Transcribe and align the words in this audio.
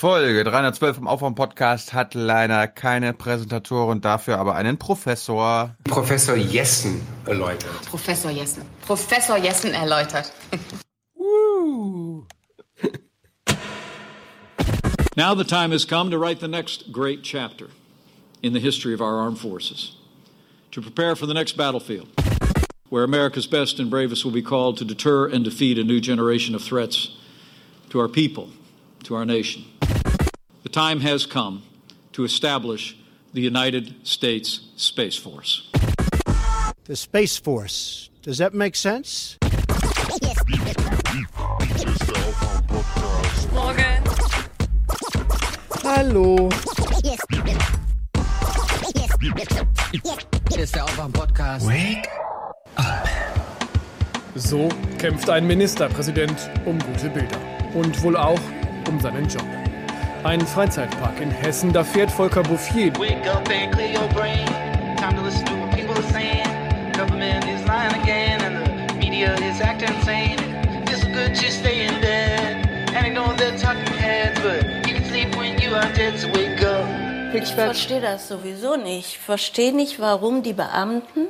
Folge 0.00 0.44
312 0.44 0.96
im 0.96 1.06
Aufwärm-Podcast 1.06 1.92
hat 1.92 2.14
leider 2.14 2.66
keine 2.66 3.12
Präsentatoren, 3.12 4.00
dafür 4.00 4.38
aber 4.38 4.54
einen 4.54 4.78
Professor. 4.78 5.76
Professor 5.84 6.36
Jessen 6.36 7.02
erläutert. 7.26 7.82
Professor 7.84 8.30
Jessen. 8.30 8.62
Professor 8.86 9.36
Jessen 9.36 9.74
erläutert. 9.74 10.32
Now 15.16 15.34
the 15.34 15.44
time 15.44 15.70
has 15.70 15.84
come 15.84 16.10
to 16.10 16.16
write 16.16 16.40
the 16.40 16.48
next 16.48 16.90
great 16.90 17.22
chapter 17.22 17.66
in 18.42 18.54
the 18.54 18.60
history 18.60 18.94
of 18.94 19.02
our 19.02 19.18
armed 19.20 19.38
forces, 19.38 19.98
to 20.70 20.80
prepare 20.80 21.14
for 21.14 21.26
the 21.26 21.34
next 21.34 21.58
battlefield, 21.58 22.08
where 22.88 23.04
America's 23.04 23.46
best 23.46 23.78
and 23.78 23.90
bravest 23.90 24.24
will 24.24 24.32
be 24.32 24.40
called 24.40 24.78
to 24.78 24.84
deter 24.86 25.28
and 25.28 25.44
defeat 25.44 25.78
a 25.78 25.84
new 25.84 26.00
generation 26.00 26.54
of 26.54 26.62
threats 26.62 27.18
to 27.90 28.00
our 28.00 28.08
people, 28.08 28.48
to 29.04 29.14
our 29.14 29.26
nation. 29.26 29.66
The 30.62 30.68
time 30.68 31.00
has 31.00 31.24
come 31.24 31.62
to 32.12 32.24
establish 32.24 32.94
the 33.32 33.40
United 33.40 33.94
States 34.06 34.60
Space 34.76 35.16
Force. 35.16 35.70
The 36.84 36.96
Space 36.96 37.38
Force. 37.38 38.10
Does 38.20 38.36
that 38.38 38.52
make 38.52 38.76
sense? 38.76 39.38
Morgen. 43.54 44.04
Hallo. 45.82 46.50
Hier 50.50 50.62
ist 50.62 50.74
der 50.74 50.84
Aufwärm-Podcast. 50.84 51.66
Wake 51.66 52.06
So 54.34 54.68
kämpft 54.98 55.30
ein 55.30 55.46
Ministerpräsident 55.46 56.50
um 56.66 56.78
gute 56.78 57.08
Bilder. 57.08 57.38
Und 57.74 58.02
wohl 58.02 58.16
auch 58.16 58.40
um 58.86 59.00
seinen 59.00 59.26
Job. 59.26 59.59
Ein 60.22 60.46
Freizeitpark 60.46 61.18
in 61.20 61.30
Hessen, 61.30 61.72
da 61.72 61.82
fährt 61.82 62.10
Volker 62.10 62.42
Bouffier. 62.42 62.92
Ich 77.32 77.54
verstehe 77.54 78.00
das 78.02 78.28
sowieso 78.28 78.76
nicht. 78.76 79.08
Ich 79.08 79.18
verstehe 79.18 79.74
nicht, 79.74 80.00
warum 80.00 80.42
die 80.42 80.52
Beamten 80.52 81.28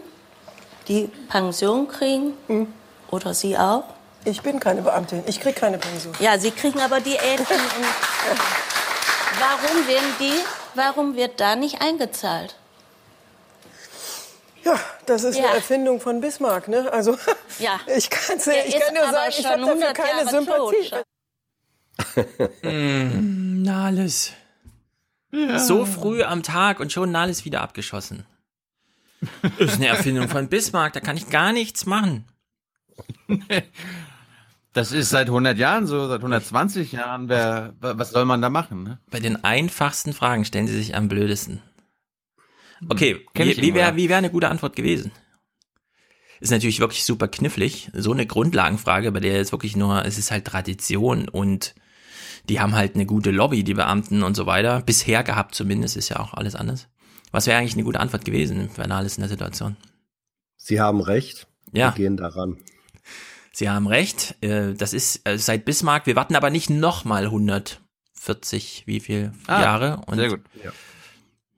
die 0.88 1.08
Pension 1.28 1.86
kriegen. 1.86 2.32
Oder 3.10 3.34
Sie 3.34 3.56
auch? 3.56 3.84
Ich 4.24 4.42
bin 4.42 4.60
keine 4.60 4.82
Beamtin. 4.82 5.22
Ich 5.26 5.40
krieg 5.40 5.56
keine 5.56 5.78
Pension. 5.78 6.12
Ja, 6.18 6.38
Sie 6.38 6.50
kriegen 6.50 6.80
aber 6.80 7.00
die 7.00 7.16
Enten. 7.16 7.54
Und 7.54 8.40
warum 9.40 9.86
werden 9.88 10.12
die, 10.20 10.34
warum 10.74 11.16
wird 11.16 11.40
da 11.40 11.56
nicht 11.56 11.80
eingezahlt? 11.82 12.56
Ja, 14.62 14.78
das 15.06 15.24
ist 15.24 15.38
Ja. 15.38 15.46
eine 15.46 15.56
Erfindung 15.56 16.00
von 16.00 16.20
Bismarck, 16.20 16.68
ne? 16.68 16.92
Also, 16.92 17.16
Ja. 17.58 17.80
ich, 17.96 18.10
kann's, 18.10 18.44
Der 18.44 18.66
ich 18.66 18.74
ist 18.74 18.84
kann 18.84 18.94
nur 18.94 19.10
sagen, 19.10 19.32
ich 19.36 19.46
habe 19.46 19.58
dafür 19.60 19.72
100 19.72 19.94
keine 19.94 20.08
Jahre 20.10 20.28
Sympathie. 20.30 20.90
tot. 20.90 21.04
Nahles. 22.62 24.32
So 25.58 25.86
früh 25.86 26.22
am 26.24 26.42
Tag 26.42 26.80
und 26.80 26.92
schon 26.92 27.12
Nahles 27.12 27.44
wieder 27.44 27.60
abgeschossen. 27.62 28.26
ist 29.58 29.74
eine 29.76 29.86
Erfindung 29.88 30.28
von 30.28 30.48
Bismarck, 30.48 30.92
da 30.94 31.00
kann 31.00 31.16
ich 31.16 31.30
gar 31.30 31.52
nichts 31.52 31.86
machen. 31.86 32.24
Das 34.72 34.92
ist 34.92 35.10
seit 35.10 35.26
100 35.26 35.58
Jahren 35.58 35.86
so, 35.86 36.06
seit 36.06 36.20
120 36.20 36.92
Jahren. 36.92 37.28
Wer, 37.28 37.74
was 37.80 38.10
soll 38.10 38.24
man 38.24 38.40
da 38.40 38.50
machen? 38.50 38.84
Ne? 38.84 38.98
Bei 39.10 39.18
den 39.18 39.42
einfachsten 39.42 40.12
Fragen 40.12 40.44
stellen 40.44 40.68
sie 40.68 40.76
sich 40.76 40.94
am 40.94 41.08
blödesten. 41.08 41.60
Okay, 42.88 43.26
Kenn 43.34 43.48
wie, 43.48 43.56
wie 43.56 43.74
wäre 43.74 43.96
wär 43.96 44.16
eine 44.16 44.30
gute 44.30 44.48
Antwort 44.48 44.76
gewesen? 44.76 45.12
Ist 46.40 46.50
natürlich 46.50 46.80
wirklich 46.80 47.04
super 47.04 47.28
knifflig. 47.28 47.90
So 47.92 48.12
eine 48.12 48.26
Grundlagenfrage, 48.26 49.12
bei 49.12 49.20
der 49.20 49.34
jetzt 49.34 49.52
wirklich 49.52 49.76
nur, 49.76 50.04
es 50.06 50.16
ist 50.16 50.30
halt 50.30 50.46
Tradition 50.46 51.28
und 51.28 51.74
die 52.48 52.60
haben 52.60 52.74
halt 52.74 52.94
eine 52.94 53.04
gute 53.04 53.30
Lobby, 53.30 53.64
die 53.64 53.74
Beamten 53.74 54.22
und 54.22 54.34
so 54.34 54.46
weiter. 54.46 54.80
Bisher 54.80 55.22
gehabt 55.22 55.54
zumindest, 55.54 55.96
ist 55.96 56.08
ja 56.08 56.20
auch 56.20 56.32
alles 56.32 56.54
anders. 56.54 56.88
Was 57.32 57.46
wäre 57.46 57.58
eigentlich 57.58 57.74
eine 57.74 57.84
gute 57.84 58.00
Antwort 58.00 58.24
gewesen 58.24 58.70
für 58.70 58.90
alles 58.90 59.18
in 59.18 59.20
der 59.20 59.28
Situation? 59.28 59.76
Sie 60.56 60.80
haben 60.80 61.00
recht. 61.00 61.46
Ja. 61.72 61.94
Wir 61.94 62.04
gehen 62.04 62.16
daran. 62.16 62.58
Sie 63.52 63.68
haben 63.68 63.86
recht. 63.86 64.36
äh, 64.42 64.74
Das 64.74 64.92
ist 64.92 65.26
äh, 65.28 65.38
seit 65.38 65.64
Bismarck. 65.64 66.06
Wir 66.06 66.16
warten 66.16 66.36
aber 66.36 66.50
nicht 66.50 66.70
noch 66.70 67.04
mal 67.04 67.24
140, 67.24 68.84
wie 68.86 69.00
viel 69.00 69.32
Ah, 69.46 69.60
Jahre? 69.60 70.00
Und, 70.06 70.16
Sehr 70.18 70.28
gut. 70.30 70.40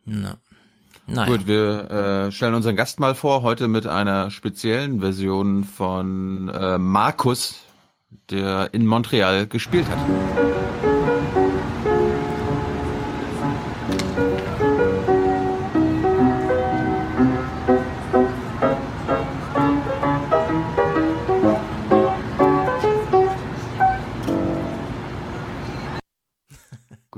Na, 0.05 0.37
naja. 1.07 1.31
Gut, 1.37 1.47
wir 1.47 1.91
äh, 2.29 2.33
stellen 2.33 2.55
unseren 2.55 2.77
Gast 2.77 2.99
mal 3.01 3.15
vor, 3.15 3.43
heute 3.43 3.69
mit 3.69 3.87
einer 3.87 4.31
speziellen 4.31 5.01
Version 5.01 5.65
von 5.65 6.49
äh, 6.49 6.79
Markus, 6.79 7.61
der 8.31 8.71
in 8.73 8.87
Montreal 8.87 9.47
gespielt 9.47 9.87
hat. 9.89 9.99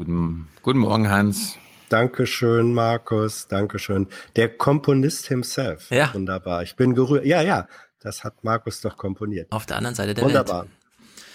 Guten, 0.05 0.49
guten 0.61 0.79
Morgen, 0.81 1.09
Hans. 1.09 1.57
Dankeschön, 1.89 2.75
Markus. 2.75 3.49
Dankeschön. 3.49 4.07
Der 4.37 4.55
Komponist 4.55 5.29
himself. 5.29 5.91
Ja. 5.91 6.13
Wunderbar. 6.13 6.63
Ich 6.63 6.77
bin 6.77 6.95
gerührt. 6.95 7.25
Ja, 7.25 7.41
ja. 7.41 7.69
Das 8.01 8.23
hat 8.23 8.45
Markus 8.45 8.83
doch 8.83 8.99
komponiert. 8.99 9.51
Auf 9.51 9.65
der 9.65 9.79
anderen 9.79 9.95
Seite 9.95 10.13
der 10.13 10.25
Wunderbar. 10.25 10.65
Welt. 10.65 10.71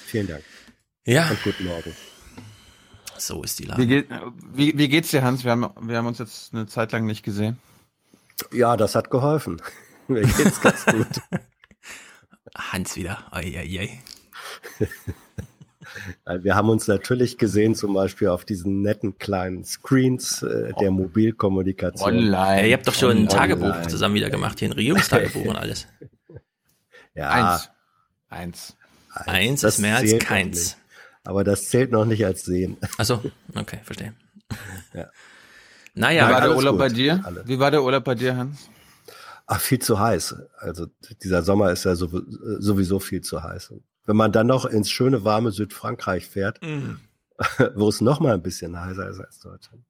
Vielen 0.05 0.27
Dank. 0.27 0.43
Ja, 1.03 1.29
Und 1.31 1.41
guten 1.43 1.65
Morgen. 1.65 1.95
so 3.17 3.41
ist 3.41 3.57
die 3.57 3.63
Wie, 3.63 3.67
Lage. 3.69 3.87
geht, 3.87 4.07
wie, 4.53 4.77
wie 4.77 4.87
geht's 4.87 5.09
dir, 5.09 5.23
Hans? 5.23 5.43
Wir 5.43 5.49
haben, 5.51 5.67
wir 5.81 5.97
haben 5.97 6.05
uns 6.05 6.19
jetzt 6.19 6.53
eine 6.53 6.67
Zeit 6.67 6.91
lang 6.91 7.07
nicht 7.07 7.23
gesehen. 7.23 7.57
Ja, 8.51 8.77
das 8.77 8.93
hat 8.93 9.09
geholfen. 9.09 9.59
Mir 10.07 10.21
geht's 10.21 10.61
ganz 10.61 10.85
gut. 10.85 11.07
Hans 12.55 12.95
wieder. 12.95 13.17
Ei, 13.31 13.45
ei, 13.57 13.79
ei. 13.79 14.85
Äh, 16.25 16.39
Wir 16.43 16.55
haben 16.55 16.69
uns 16.69 16.87
natürlich 16.87 17.37
gesehen, 17.37 17.75
zum 17.75 17.93
Beispiel 17.93 18.27
auf 18.29 18.45
diesen 18.45 18.81
netten 18.81 19.17
kleinen 19.17 19.63
Screens 19.65 20.41
äh, 20.43 20.73
der 20.79 20.91
Mobilkommunikation. 20.91 22.07
Online. 22.15 22.61
Ja, 22.61 22.67
ihr 22.67 22.73
habt 22.75 22.87
doch 22.87 22.93
schon 22.93 23.11
ein 23.11 23.17
Online. 23.29 23.29
Tagebuch 23.57 23.87
zusammen 23.87 24.15
wieder 24.15 24.29
gemacht, 24.29 24.59
hier 24.59 24.69
ein 24.69 24.73
Regierungstagebuch 24.73 25.45
und 25.45 25.55
alles. 25.55 25.87
Ja, 27.15 27.29
Eins. 27.31 27.69
Eins. 28.29 28.77
Eins 29.13 29.61
das 29.61 29.75
ist 29.75 29.81
mehr 29.81 29.97
als 29.97 30.17
keins. 30.19 30.77
Aber 31.25 31.43
das 31.43 31.67
zählt 31.69 31.91
noch 31.91 32.05
nicht 32.05 32.25
als 32.25 32.43
Sehen. 32.45 32.77
Achso, 32.97 33.21
okay, 33.55 33.79
verstehe. 33.83 34.13
Ja. 34.93 35.09
Wie 35.93 35.99
Naja, 36.01 36.31
war 36.31 36.41
der 36.41 36.55
Urlaub 36.55 36.73
gut. 36.73 36.79
bei 36.79 36.89
dir? 36.89 37.21
Alles. 37.25 37.47
Wie 37.47 37.59
war 37.59 37.71
der 37.71 37.83
Urlaub 37.83 38.03
bei 38.05 38.15
dir, 38.15 38.37
Hans? 38.37 38.69
Ach, 39.47 39.59
viel 39.59 39.79
zu 39.79 39.99
heiß. 39.99 40.35
Also 40.59 40.85
dieser 41.21 41.41
Sommer 41.43 41.71
ist 41.71 41.83
ja 41.83 41.93
sow- 41.93 42.23
sowieso 42.59 42.99
viel 42.99 43.21
zu 43.21 43.43
heiß. 43.43 43.73
Wenn 44.09 44.17
man 44.17 44.31
dann 44.31 44.47
noch 44.47 44.65
ins 44.65 44.89
schöne, 44.89 45.23
warme 45.23 45.51
Südfrankreich 45.51 46.25
fährt, 46.25 46.63
Mhm. 46.63 46.99
wo 47.75 47.89
es 47.89 48.01
noch 48.01 48.19
mal 48.19 48.33
ein 48.33 48.41
bisschen 48.41 48.75
heißer 48.75 49.07
ist 49.07 49.19
als 49.19 49.37
Deutschland. 49.37 49.83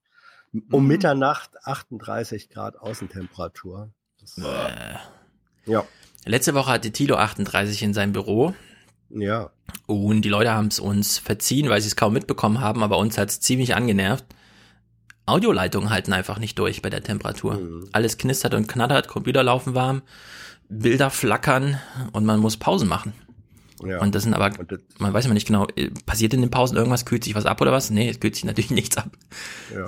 Um 0.69 0.87
Mitternacht 0.87 1.51
38 1.63 2.49
Grad 2.49 2.77
Außentemperatur. 2.77 3.93
Das, 4.19 4.37
äh, 4.37 5.71
ja, 5.71 5.85
letzte 6.25 6.53
Woche 6.53 6.69
hatte 6.69 6.91
Tilo 6.91 7.15
38 7.15 7.81
in 7.81 7.93
seinem 7.93 8.11
Büro 8.11 8.53
ja. 9.09 9.51
und 9.87 10.23
die 10.23 10.29
Leute 10.29 10.51
haben 10.51 10.67
es 10.67 10.81
uns 10.81 11.17
verziehen, 11.17 11.69
weil 11.69 11.79
sie 11.79 11.87
es 11.87 11.95
kaum 11.95 12.11
mitbekommen 12.11 12.59
haben, 12.59 12.83
aber 12.83 12.97
uns 12.97 13.17
hat 13.17 13.29
es 13.29 13.39
ziemlich 13.39 13.73
angenervt. 13.73 14.25
Audioleitungen 15.27 15.91
halten 15.91 16.11
einfach 16.11 16.39
nicht 16.39 16.59
durch 16.59 16.81
bei 16.81 16.89
der 16.89 17.03
Temperatur. 17.03 17.53
Mhm. 17.53 17.87
Alles 17.93 18.17
knistert 18.17 18.53
und 18.53 18.67
knattert, 18.67 19.07
Computer 19.07 19.43
laufen 19.43 19.75
warm, 19.75 20.01
Bilder 20.67 21.09
flackern 21.09 21.79
und 22.11 22.25
man 22.25 22.41
muss 22.41 22.57
Pausen 22.57 22.89
machen. 22.89 23.13
Ja. 23.85 23.99
Und 24.01 24.13
das 24.15 24.23
sind 24.23 24.33
aber, 24.33 24.49
das- 24.49 24.79
man 24.97 25.13
weiß 25.13 25.25
immer 25.25 25.33
nicht 25.33 25.47
genau, 25.47 25.67
äh, 25.75 25.89
passiert 26.05 26.33
in 26.33 26.41
den 26.41 26.51
Pausen 26.51 26.75
irgendwas, 26.77 27.05
kühlt 27.05 27.23
sich 27.23 27.35
was 27.35 27.45
ab 27.45 27.61
oder 27.61 27.71
was? 27.71 27.89
Nee, 27.89 28.09
es 28.09 28.19
kühlt 28.19 28.35
sich 28.35 28.45
natürlich 28.45 28.71
nichts 28.71 28.97
ab. 28.97 29.09
Ja, 29.73 29.85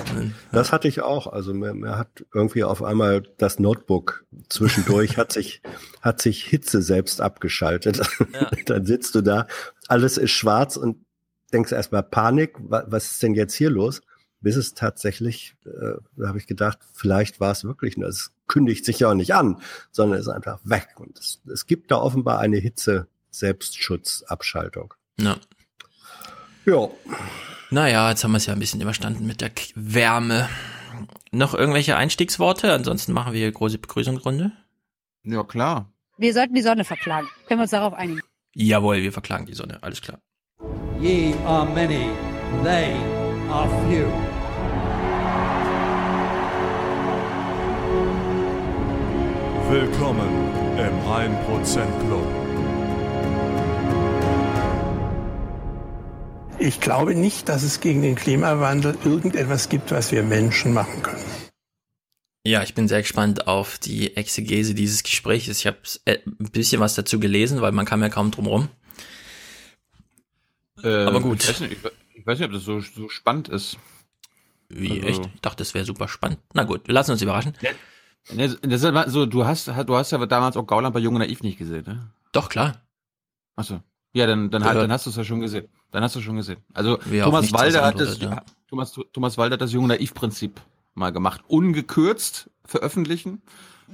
das 0.52 0.72
hatte 0.72 0.88
ich 0.88 1.02
auch. 1.02 1.28
Also 1.28 1.54
mir, 1.54 1.74
mir 1.74 1.98
hat 1.98 2.26
irgendwie 2.34 2.64
auf 2.64 2.84
einmal 2.84 3.24
das 3.38 3.60
Notebook 3.60 4.26
zwischendurch 4.50 5.18
hat 5.18 5.32
sich 5.34 5.62
hat 6.02 6.22
sich 6.22 6.44
Hitze 6.46 6.82
selbst 6.82 7.22
abgeschaltet. 7.22 8.02
Ja. 8.34 8.50
Dann 8.66 8.86
sitzt 8.86 9.16
du 9.16 9.22
da, 9.22 9.48
alles 9.88 10.18
ist 10.18 10.32
schwarz 10.32 10.78
und 10.78 10.98
denkst 11.54 11.72
erstmal 11.72 12.04
Panik. 12.04 12.56
wa- 12.60 12.86
Was 12.88 13.12
ist 13.12 13.24
denn 13.24 13.34
jetzt 13.36 13.54
hier 13.56 13.70
los? 13.70 14.02
Bis 14.44 14.56
es 14.56 14.74
tatsächlich, 14.74 15.56
äh, 15.66 16.00
da 16.18 16.28
habe 16.30 16.40
ich 16.40 16.48
gedacht, 16.48 16.80
vielleicht 16.94 17.40
war 17.40 17.52
es 17.52 17.64
wirklich 17.64 17.96
nur. 17.98 18.10
Es 18.10 18.32
kündigt 18.48 18.86
sich 18.86 18.98
ja 19.00 19.10
auch 19.10 19.14
nicht 19.14 19.36
an, 19.36 19.62
sondern 19.92 20.20
ist 20.20 20.30
einfach 20.30 20.60
weg. 20.64 20.88
Und 20.98 21.20
es, 21.20 21.42
es 21.54 21.68
gibt 21.68 21.92
da 21.92 21.98
offenbar 21.98 22.40
eine 22.40 22.58
Hitze 22.58 23.06
Selbstschutzabschaltung. 23.32 24.94
Ja. 25.20 25.38
Ja, 26.66 26.90
Naja, 27.72 28.10
jetzt 28.10 28.24
haben 28.24 28.32
wir 28.32 28.38
es 28.38 28.46
ja 28.46 28.54
ein 28.54 28.60
bisschen 28.60 28.82
überstanden 28.82 29.26
mit 29.26 29.42
der 29.42 29.50
K 29.50 29.72
Wärme. 29.76 30.48
Noch 31.32 31.54
irgendwelche 31.56 31.96
Einstiegsworte? 31.96 32.72
Ansonsten 32.74 33.14
machen 33.14 33.34
wir 33.34 33.40
hier 33.40 33.52
große 33.52 33.78
Begrüßungsrunde. 33.80 34.52
Ja, 35.24 35.44
klar. 35.44 35.92
Wir 36.18 36.34
sollten 36.34 36.54
die 36.54 36.62
Sonne 36.62 36.84
verklagen. 36.84 37.28
Können 37.48 37.60
wir 37.60 37.64
uns 37.64 37.72
darauf 37.72 37.94
einigen? 37.94 38.22
Jawohl, 38.54 39.02
wir 39.02 39.12
verklagen 39.14 39.46
die 39.46 39.54
Sonne. 39.54 39.82
Alles 39.82 40.02
klar. 40.02 40.20
Ye 41.00 41.34
are 41.46 41.66
many, 41.66 42.10
they 42.64 42.94
are 43.50 43.68
few. 43.90 44.06
Willkommen 49.70 50.30
im 50.78 51.00
1% 51.10 52.06
Club. 52.06 52.41
Ich 56.62 56.80
glaube 56.80 57.16
nicht, 57.16 57.50
dass 57.50 57.64
es 57.64 57.80
gegen 57.80 58.04
den 58.04 58.16
Klimawandel 58.16 58.96
irgendetwas 59.04 59.68
gibt, 59.68 59.90
was 59.90 60.12
wir 60.12 60.22
Menschen 60.22 60.74
machen 60.74 61.02
können. 61.02 61.24
Ja, 62.46 62.62
ich 62.62 62.76
bin 62.76 62.88
sehr 62.88 63.02
gespannt 63.02 63.48
auf 63.48 63.80
die 63.80 64.16
Exegese 64.16 64.76
dieses 64.76 65.02
Gesprächs. 65.02 65.48
Ich 65.48 65.66
habe 65.66 65.78
ein 66.06 66.52
bisschen 66.52 66.80
was 66.80 66.94
dazu 66.94 67.20
gelesen, 67.20 67.62
weil 67.62 67.72
man 67.72 67.86
kam 67.88 68.04
ja 68.04 68.10
kaum 68.10 68.30
drum 68.30 68.46
rum. 68.46 68.68
Äh, 70.84 71.06
Aber 71.06 71.20
gut. 71.20 71.44
Ich 71.44 71.50
weiß, 71.50 71.60
nicht, 71.62 71.78
ich, 72.14 72.26
weiß 72.28 72.38
nicht, 72.40 72.48
ob 72.48 72.54
das 72.54 72.64
so, 72.64 72.80
so 72.80 73.10
spannend 73.10 73.50
ist. 73.50 73.78
Wie, 74.70 74.92
Also- 74.92 75.08
echt? 75.08 75.30
Ich 75.34 75.42
dachte, 75.42 75.58
das 75.58 75.74
wäre 75.74 75.86
super 75.86 76.08
spannend. 76.08 76.40
Na 76.54 76.64
gut, 76.64 76.88
wir 76.88 76.94
lassen 76.94 77.12
uns 77.12 77.24
überraschen. 77.24 77.54
Das 78.36 78.54
ist 78.54 79.12
so, 79.12 79.26
du 79.26 79.46
hast, 79.46 79.68
du 79.68 79.96
hast 79.96 80.12
ja 80.12 80.24
damals 80.28 80.56
auch 80.58 80.68
Gauland 80.68 80.94
bei 80.94 81.00
Jung 81.00 81.16
und 81.16 81.22
Naiv 81.22 81.42
nicht 81.42 81.58
gesehen, 81.58 81.86
ne? 81.88 82.12
Doch, 82.32 82.50
klar. 82.50 82.86
Achso. 83.56 83.82
Ja, 84.14 84.28
dann, 84.28 84.52
dann, 84.52 84.64
halt, 84.64 84.78
dann 84.78 84.92
hast 84.92 85.08
du 85.08 85.10
es 85.10 85.16
ja 85.16 85.24
schon 85.24 85.40
gesehen. 85.40 85.68
Dann 85.92 86.04
hast 86.04 86.16
du 86.16 86.22
schon 86.22 86.38
gesehen. 86.38 86.60
Also 86.74 86.98
auf 86.98 87.04
Thomas 87.04 87.42
nichts 87.42 87.58
Walde 87.58 87.78
was 87.80 87.84
hat 87.84 88.00
das, 88.00 88.20
ja. 88.20 88.44
Thomas, 88.68 88.94
Thomas 89.14 89.38
Walde 89.38 89.54
hat 89.54 89.62
das 89.62 89.74
Jung 89.74 89.84
und 89.84 89.90
Naiv-Prinzip 89.90 90.62
mal 90.94 91.12
gemacht. 91.12 91.42
Ungekürzt 91.48 92.50
veröffentlichen 92.66 93.42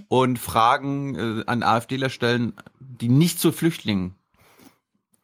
und 0.08 0.38
Fragen 0.38 1.40
äh, 1.40 1.44
an 1.48 1.64
AfDler 1.64 2.10
stellen, 2.10 2.54
die 2.80 3.10
nicht 3.10 3.40
zu 3.40 3.52
Flüchtlingen 3.52 4.16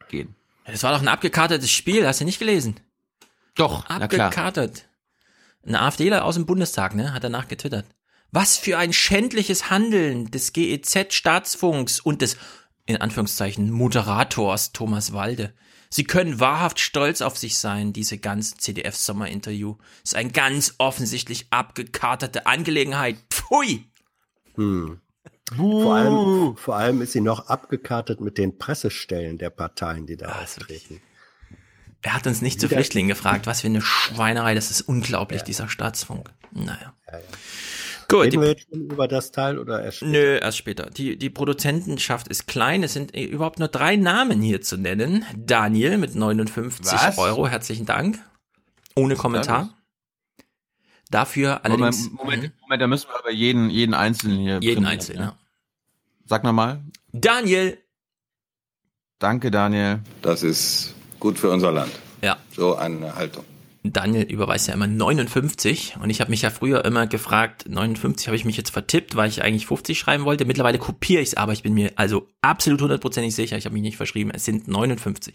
gehen. 0.09 0.35
Das 0.65 0.83
war 0.83 0.93
doch 0.93 1.01
ein 1.01 1.07
abgekartetes 1.07 1.69
Spiel, 1.69 2.07
hast 2.07 2.21
du 2.21 2.25
nicht 2.25 2.39
gelesen? 2.39 2.79
Doch. 3.55 3.85
Abgekartet. 3.87 4.87
Ein 5.65 5.75
AfDler 5.75 6.25
aus 6.25 6.35
dem 6.35 6.45
Bundestag, 6.45 6.95
ne, 6.95 7.13
hat 7.13 7.23
danach 7.23 7.47
getwittert. 7.47 7.85
Was 8.31 8.57
für 8.57 8.77
ein 8.77 8.93
schändliches 8.93 9.69
Handeln 9.69 10.31
des 10.31 10.53
GEZ-Staatsfunks 10.53 11.99
und 11.99 12.21
des, 12.21 12.37
in 12.85 12.97
Anführungszeichen, 12.97 13.69
Moderators 13.69 14.71
Thomas 14.71 15.13
Walde. 15.13 15.53
Sie 15.93 16.05
können 16.05 16.39
wahrhaft 16.39 16.79
stolz 16.79 17.21
auf 17.21 17.37
sich 17.37 17.55
sein, 17.59 17.93
diese 17.93 18.17
ganze 18.17 18.57
CDF-Sommerinterview. 18.57 19.75
Ist 20.03 20.15
eine 20.15 20.31
ganz 20.31 20.73
offensichtlich 20.79 21.45
abgekartete 21.51 22.47
Angelegenheit. 22.47 23.17
Pfui! 23.29 23.85
Hm. 24.55 25.01
Vor 25.55 25.93
allem, 25.95 26.57
vor 26.57 26.75
allem 26.77 27.03
ist 27.03 27.11
sie 27.11 27.21
noch 27.21 27.45
abgekartet 27.45 28.21
mit 28.21 28.39
den 28.39 28.57
Pressestellen 28.57 29.37
der 29.37 29.51
Parteien, 29.51 30.07
die 30.07 30.17
da 30.17 30.41
auftreten. 30.41 30.99
Er 32.01 32.15
hat 32.15 32.25
uns 32.25 32.41
nicht 32.41 32.59
zu 32.59 32.71
Wieder- 32.71 32.77
Flüchtlingen 32.77 33.09
gefragt. 33.09 33.45
Was 33.45 33.61
für 33.61 33.67
eine 33.67 33.83
Schweinerei. 33.83 34.55
Das 34.55 34.71
ist 34.71 34.81
unglaublich, 34.81 35.43
dieser 35.43 35.69
Staatsfunk. 35.69 36.31
Naja. 36.51 36.95
Gut. 38.07 38.25
Reden 38.25 38.41
wir 38.41 38.50
jetzt 38.50 38.67
schon 38.69 38.81
über 38.89 39.07
das 39.07 39.31
Teil 39.31 39.57
oder 39.57 39.83
erst 39.83 39.97
später? 39.97 40.11
Nö, 40.11 40.38
erst 40.38 40.57
später. 40.57 40.89
Die, 40.89 41.17
die 41.17 41.29
Produzentenschaft 41.29 42.27
ist 42.27 42.47
klein. 42.47 42.83
Es 42.83 42.94
sind 42.94 43.15
äh, 43.15 43.23
überhaupt 43.23 43.59
nur 43.59 43.67
drei 43.67 43.95
Namen 43.95 44.41
hier 44.41 44.61
zu 44.61 44.77
nennen. 44.77 45.25
Daniel 45.35 45.97
mit 45.97 46.15
59 46.15 46.85
Was? 46.91 47.17
Euro. 47.17 47.47
Herzlichen 47.47 47.85
Dank. 47.85 48.19
Ohne 48.95 49.15
Kommentar. 49.15 49.69
Dafür 51.09 51.63
allerdings 51.63 52.09
Moment, 52.09 52.17
Moment, 52.23 52.61
Moment, 52.61 52.81
da 52.81 52.88
müssen 52.88 53.07
wir 53.07 53.19
aber 53.19 53.31
jeden, 53.31 53.69
jeden 53.69 53.94
Einzelnen 53.94 54.39
hier. 54.39 54.59
jeden 54.61 54.85
Einzelnen. 54.85 55.21
ja. 55.21 55.27
Ja. 55.27 55.38
Sag 56.25 56.44
nochmal. 56.44 56.81
Daniel. 57.11 57.77
Danke, 59.19 59.51
Daniel. 59.51 60.01
Das 60.21 60.41
ist 60.44 60.95
gut 61.19 61.38
für 61.38 61.50
unser 61.50 61.71
Land. 61.71 61.91
Ja. 62.21 62.38
So 62.55 62.75
eine 62.75 63.15
Haltung. 63.15 63.45
Daniel 63.83 64.24
überweist 64.24 64.69
ja 64.69 64.74
immer 64.74 64.88
59 64.88 65.97
und 66.01 66.09
ich 66.09 66.21
habe 66.21 66.31
mich 66.31 66.41
ja 66.41 66.50
früher 66.50 66.85
immer 66.85 67.06
gefragt, 67.06 67.65
59 67.68 68.27
habe 68.27 68.38
ich 68.38 68.45
mich 68.45 68.56
jetzt 68.56 68.69
vertippt, 68.69 69.18
weil 69.18 69.27
ich 69.27 69.44
eigentlich 69.44 69.68
50 69.68 70.00
schreiben 70.00 70.24
wollte. 70.24 70.45
Mittlerweile 70.45 70.77
kopiere 70.77 71.21
ich 71.21 71.30
es, 71.30 71.38
aber 71.38 71.51
ich 71.51 71.63
bin 71.63 71.74
mir 71.74 71.91
also 71.97 72.27
absolut 72.41 72.81
hundertprozentig 72.81 73.35
sicher, 73.35 73.57
ich 73.57 73.65
habe 73.65 73.74
mich 73.74 73.81
nicht 73.81 73.97
verschrieben, 73.97 74.31
es 74.33 74.45
sind 74.45 74.69
59. 74.69 75.33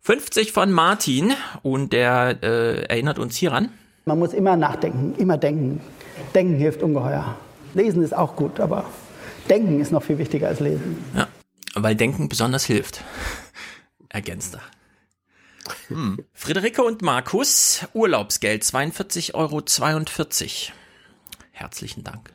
50 0.00 0.50
von 0.50 0.72
Martin 0.72 1.32
und 1.62 1.92
der 1.92 2.38
äh, 2.42 2.82
erinnert 2.86 3.20
uns 3.20 3.36
hieran. 3.36 3.68
Man 4.06 4.18
muss 4.18 4.32
immer 4.32 4.56
nachdenken, 4.56 5.14
immer 5.16 5.38
denken. 5.38 5.80
Denken 6.34 6.56
hilft 6.56 6.82
ungeheuer. 6.82 7.36
Lesen 7.74 8.02
ist 8.02 8.16
auch 8.16 8.34
gut, 8.34 8.58
aber 8.58 8.86
denken 9.48 9.80
ist 9.80 9.92
noch 9.92 10.02
viel 10.02 10.18
wichtiger 10.18 10.48
als 10.48 10.58
lesen. 10.58 11.04
Ja, 11.14 11.28
weil 11.74 11.94
Denken 11.94 12.28
besonders 12.28 12.64
hilft. 12.64 13.04
Ergänzt 14.08 14.54
er. 14.54 14.62
Friederike 16.32 16.82
und 16.82 17.02
Markus, 17.02 17.86
Urlaubsgeld 17.92 18.62
42,42 18.62 19.34
Euro. 19.34 19.62
Herzlichen 21.52 22.04
Dank. 22.04 22.32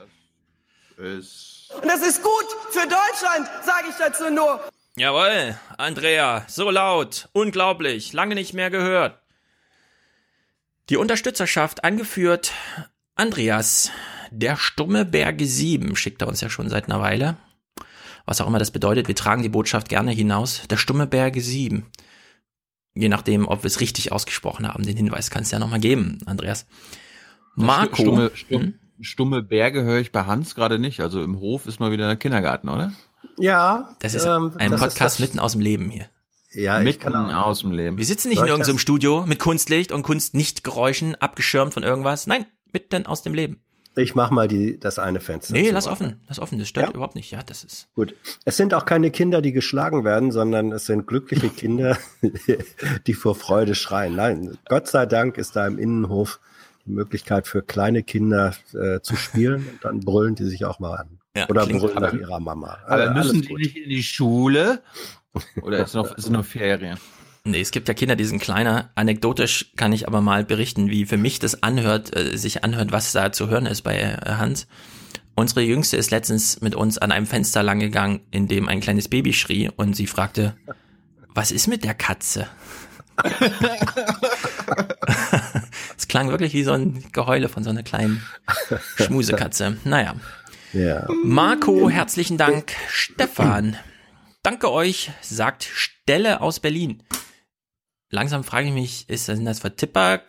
Und 0.98 1.88
das 1.88 2.02
ist 2.08 2.24
gut 2.24 2.46
für 2.72 2.88
Deutschland, 2.88 3.50
sage 3.66 3.88
ich 3.90 3.96
dazu 3.98 4.30
nur. 4.30 4.62
Jawohl, 4.98 5.58
Andrea, 5.78 6.46
so 6.48 6.70
laut, 6.70 7.28
unglaublich, 7.34 8.14
lange 8.14 8.36
nicht 8.36 8.54
mehr 8.54 8.70
gehört. 8.70 9.20
Die 10.90 10.98
Unterstützerschaft 10.98 11.84
angeführt 11.84 12.54
Andreas, 13.16 13.92
der 14.30 14.56
stumme 14.56 15.04
Berge 15.04 15.46
7, 15.46 15.96
schickt 15.96 16.22
er 16.22 16.28
uns 16.28 16.42
ja 16.42 16.50
schon 16.50 16.70
seit 16.70 16.86
einer 16.86 17.02
Weile. 17.02 17.38
Was 18.26 18.42
auch 18.42 18.48
immer 18.48 18.60
das 18.60 18.72
bedeutet, 18.72 19.08
wir 19.08 19.16
tragen 19.16 19.42
die 19.42 19.50
Botschaft 19.50 19.90
gerne 19.90 20.12
hinaus. 20.12 20.64
Der 20.70 20.78
stumme 20.78 21.08
Berge 21.08 21.42
7. 21.42 21.86
Je 22.96 23.10
nachdem, 23.10 23.48
ob 23.48 23.64
wir 23.64 23.68
es 23.68 23.82
richtig 23.82 24.12
ausgesprochen 24.12 24.68
haben, 24.68 24.84
den 24.86 24.96
Hinweis 24.96 25.30
kannst 25.30 25.52
du 25.52 25.56
ja 25.58 25.60
nochmal 25.60 25.80
geben, 25.82 26.20
Andreas. 26.26 26.66
Marco. 27.56 27.96
Stumme, 28.02 28.32
stumme, 28.34 28.74
stumme 29.02 29.44
Berge 29.44 29.84
höre 29.84 30.00
ich 30.00 30.12
bei 30.12 30.24
Hans 30.26 30.56
gerade 30.56 30.80
nicht. 30.80 31.02
Also 31.02 31.22
im 31.22 31.40
Hof 31.40 31.66
ist 31.68 31.80
mal 31.80 31.92
wieder 31.92 32.08
der 32.08 32.16
Kindergarten, 32.16 32.70
oder? 32.70 32.94
Ja. 33.38 33.96
Das 34.00 34.14
ist 34.14 34.26
ähm, 34.26 34.54
ein 34.58 34.72
das 34.72 34.82
ist 34.82 34.88
Podcast 34.88 35.16
das- 35.16 35.20
mitten 35.20 35.40
aus 35.40 35.52
dem 35.54 35.62
Leben 35.62 35.90
hier. 35.90 36.06
Ja, 36.54 36.80
ich 36.80 36.86
Mitten 36.86 37.02
kann 37.12 37.16
auch. 37.32 37.48
aus 37.48 37.60
dem 37.60 37.72
Leben. 37.72 37.98
Wir 37.98 38.06
sitzen 38.06 38.30
nicht 38.30 38.38
in 38.40 38.46
ich 38.46 38.50
irgendeinem 38.50 38.78
Studio 38.80 39.26
mit 39.28 39.40
Kunstlicht 39.40 39.92
und 39.92 40.04
Kunstnichtgeräuschen, 40.04 41.16
abgeschirmt 41.16 41.74
von 41.74 41.84
irgendwas. 41.84 42.28
Nein, 42.28 42.46
mitten 42.72 43.06
aus 43.06 43.24
dem 43.24 43.34
Leben. 43.34 43.60
Ich 43.98 44.14
mach 44.16 44.30
mal 44.30 44.48
die, 44.48 44.80
das 44.80 45.00
eine 45.00 45.20
Fenster. 45.22 45.54
Nee, 45.54 45.70
lass 45.72 45.88
offen, 45.88 46.20
lass 46.28 46.40
offen, 46.40 46.60
das 46.60 46.68
stört 46.68 46.88
Ja? 46.88 46.94
überhaupt 46.94 47.16
nicht. 47.16 47.32
Ja, 47.32 47.42
das 47.44 47.64
ist. 47.64 47.88
Gut. 47.96 48.14
Es 48.44 48.58
sind 48.58 48.74
auch 48.74 48.86
keine 48.86 49.10
Kinder, 49.12 49.42
die 49.42 49.52
geschlagen 49.54 50.04
werden, 50.04 50.32
sondern 50.32 50.72
es 50.72 50.86
sind 50.86 51.08
glückliche 51.08 51.50
Kinder, 51.62 51.98
die 53.08 53.14
vor 53.14 53.36
Freude 53.36 53.76
schreien. 53.76 54.16
Nein, 54.16 54.58
Gott 54.68 54.88
sei 54.88 55.06
Dank 55.06 55.38
ist 55.38 55.56
da 55.56 55.66
im 55.68 55.78
Innenhof 55.78 56.40
die 56.86 56.92
Möglichkeit 56.92 57.48
für 57.48 57.62
kleine 57.62 58.04
Kinder 58.04 58.54
äh, 58.74 59.00
zu 59.02 59.16
spielen 59.16 59.66
und 59.72 59.84
dann 59.84 60.00
brüllen 60.02 60.36
die 60.36 60.44
sich 60.46 60.66
auch 60.66 60.80
mal 60.80 60.96
an. 60.98 61.20
Ja, 61.36 61.50
Oder 61.50 61.64
klingt 61.66 61.82
brüllen 61.82 62.02
nach 62.02 62.14
ihrer 62.14 62.40
Mama. 62.40 62.78
Aber 62.88 63.06
Äh, 63.08 63.14
müssen 63.14 63.42
die 63.42 63.48
gut. 63.48 63.60
nicht 63.60 63.76
in 63.78 63.90
die 63.90 64.04
Schule? 64.04 64.82
Oder 65.62 65.84
ist 65.84 65.96
noch, 65.96 66.16
noch 66.30 66.46
Ferien? 66.46 66.98
Nee, 67.48 67.62
es 67.62 67.70
gibt 67.70 67.88
ja 67.88 67.94
Kinder, 67.94 68.16
die 68.16 68.26
sind 68.26 68.42
kleiner. 68.42 68.90
Anekdotisch 68.96 69.72
kann 69.76 69.94
ich 69.94 70.08
aber 70.08 70.20
mal 70.20 70.44
berichten, 70.44 70.90
wie 70.90 71.06
für 71.06 71.18
mich 71.18 71.38
das 71.38 71.62
anhört, 71.62 72.16
äh, 72.16 72.36
sich 72.38 72.64
anhört, 72.64 72.92
was 72.92 73.12
da 73.12 73.32
zu 73.32 73.48
hören 73.50 73.68
ist 73.68 73.84
bei 73.84 73.98
äh, 73.98 74.18
Hans. 74.26 74.66
Unsere 75.36 75.62
Jüngste 75.62 75.96
ist 75.96 76.10
letztens 76.10 76.62
mit 76.62 76.74
uns 76.74 76.98
an 76.98 77.12
einem 77.12 77.28
Fenster 77.28 77.62
lang 77.62 77.80
gegangen, 77.80 78.22
in 78.32 78.48
dem 78.48 78.68
ein 78.68 78.80
kleines 78.80 79.10
Baby 79.10 79.34
schrie 79.34 79.70
und 79.76 79.96
sie 79.96 80.08
fragte, 80.08 80.56
was 81.36 81.52
ist 81.52 81.68
mit 81.68 81.84
der 81.84 81.94
Katze? 81.94 82.48
Es 85.98 86.10
klang 86.10 86.30
wirklich 86.30 86.54
wie 86.54 86.64
so 86.64 86.74
ein 86.74 87.06
Geheule 87.14 87.48
von 87.48 87.64
so 87.64 87.70
einer 87.70 87.84
kleinen 87.84 88.22
Schmusekatze. 88.96 89.78
Naja. 89.86 90.16
Ja. 90.74 91.08
Marco, 91.24 91.90
herzlichen 91.90 92.38
Dank. 92.38 92.74
Stefan, 92.90 93.78
danke 94.44 94.72
euch, 94.72 95.12
sagt 95.22 95.64
Stelle 95.64 96.42
aus 96.42 96.60
Berlin. 96.60 97.02
Langsam 98.16 98.46
frage 98.46 98.70
ich 98.70 98.74
mich, 98.74 99.10
ist 99.10 99.26
sind 99.26 99.44
das 99.44 99.60
Vertipper? 99.60 100.22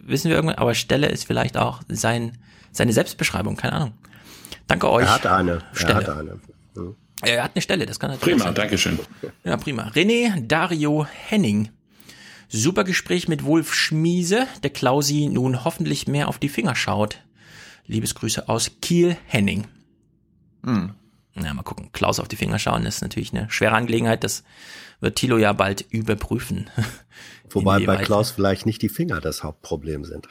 Wissen 0.00 0.28
wir 0.28 0.36
irgendwann, 0.36 0.58
aber 0.58 0.74
Stelle 0.74 1.08
ist 1.08 1.24
vielleicht 1.24 1.56
auch 1.56 1.80
sein, 1.88 2.36
seine 2.72 2.92
Selbstbeschreibung, 2.92 3.56
keine 3.56 3.72
Ahnung. 3.72 3.94
Danke 4.66 4.90
euch. 4.90 5.06
Er 5.06 5.14
hat 5.14 5.26
eine. 5.26 5.52
Er 5.52 5.62
Stelle. 5.72 5.94
hat 5.94 6.08
eine. 6.10 6.40
Er 7.22 7.44
hat 7.44 7.52
eine 7.54 7.62
Stelle, 7.62 7.86
das 7.86 7.98
kann 7.98 8.10
natürlich 8.10 8.34
Prima, 8.34 8.44
sein. 8.44 8.54
Dankeschön. 8.54 8.98
Ja, 9.44 9.56
prima. 9.56 9.88
René 9.94 10.46
Dario 10.46 11.06
Henning. 11.06 11.70
Super 12.50 12.84
Gespräch 12.84 13.28
mit 13.28 13.44
Wolf 13.44 13.72
Schmiese, 13.72 14.46
der 14.62 14.70
Klausi 14.70 15.30
nun 15.32 15.64
hoffentlich 15.64 16.06
mehr 16.06 16.28
auf 16.28 16.38
die 16.38 16.50
Finger 16.50 16.74
schaut. 16.74 17.22
Liebesgrüße 17.86 18.46
aus 18.46 18.72
Kiel, 18.82 19.16
Henning. 19.24 19.66
Hm. 20.64 20.94
Na, 21.34 21.54
mal 21.54 21.62
gucken. 21.62 21.90
Klaus 21.92 22.20
auf 22.20 22.28
die 22.28 22.36
Finger 22.36 22.58
schauen 22.58 22.84
ist 22.84 23.00
natürlich 23.00 23.32
eine 23.32 23.50
schwere 23.50 23.74
Angelegenheit. 23.74 24.22
Das 24.22 24.44
wird 25.00 25.16
Thilo 25.16 25.38
ja 25.38 25.52
bald 25.52 25.80
überprüfen. 25.90 26.70
Wobei 27.50 27.84
bei 27.84 27.96
Klaus 27.96 28.30
vielleicht 28.30 28.66
nicht 28.66 28.82
die 28.82 28.88
Finger 28.88 29.20
das 29.20 29.42
Hauptproblem 29.42 30.04
sind. 30.04 30.28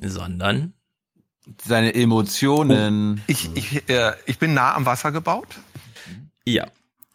Sondern 0.00 0.74
seine 1.62 1.94
Emotionen. 1.94 3.22
Ich, 3.26 3.50
ich, 3.54 3.88
äh, 3.88 4.12
ich 4.26 4.38
bin 4.38 4.54
nah 4.54 4.74
am 4.74 4.86
Wasser 4.86 5.12
gebaut. 5.12 5.48
Ja, 6.46 6.66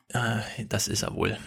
äh, 0.10 0.66
das 0.68 0.88
ist 0.88 1.04
er 1.04 1.14
wohl. 1.14 1.38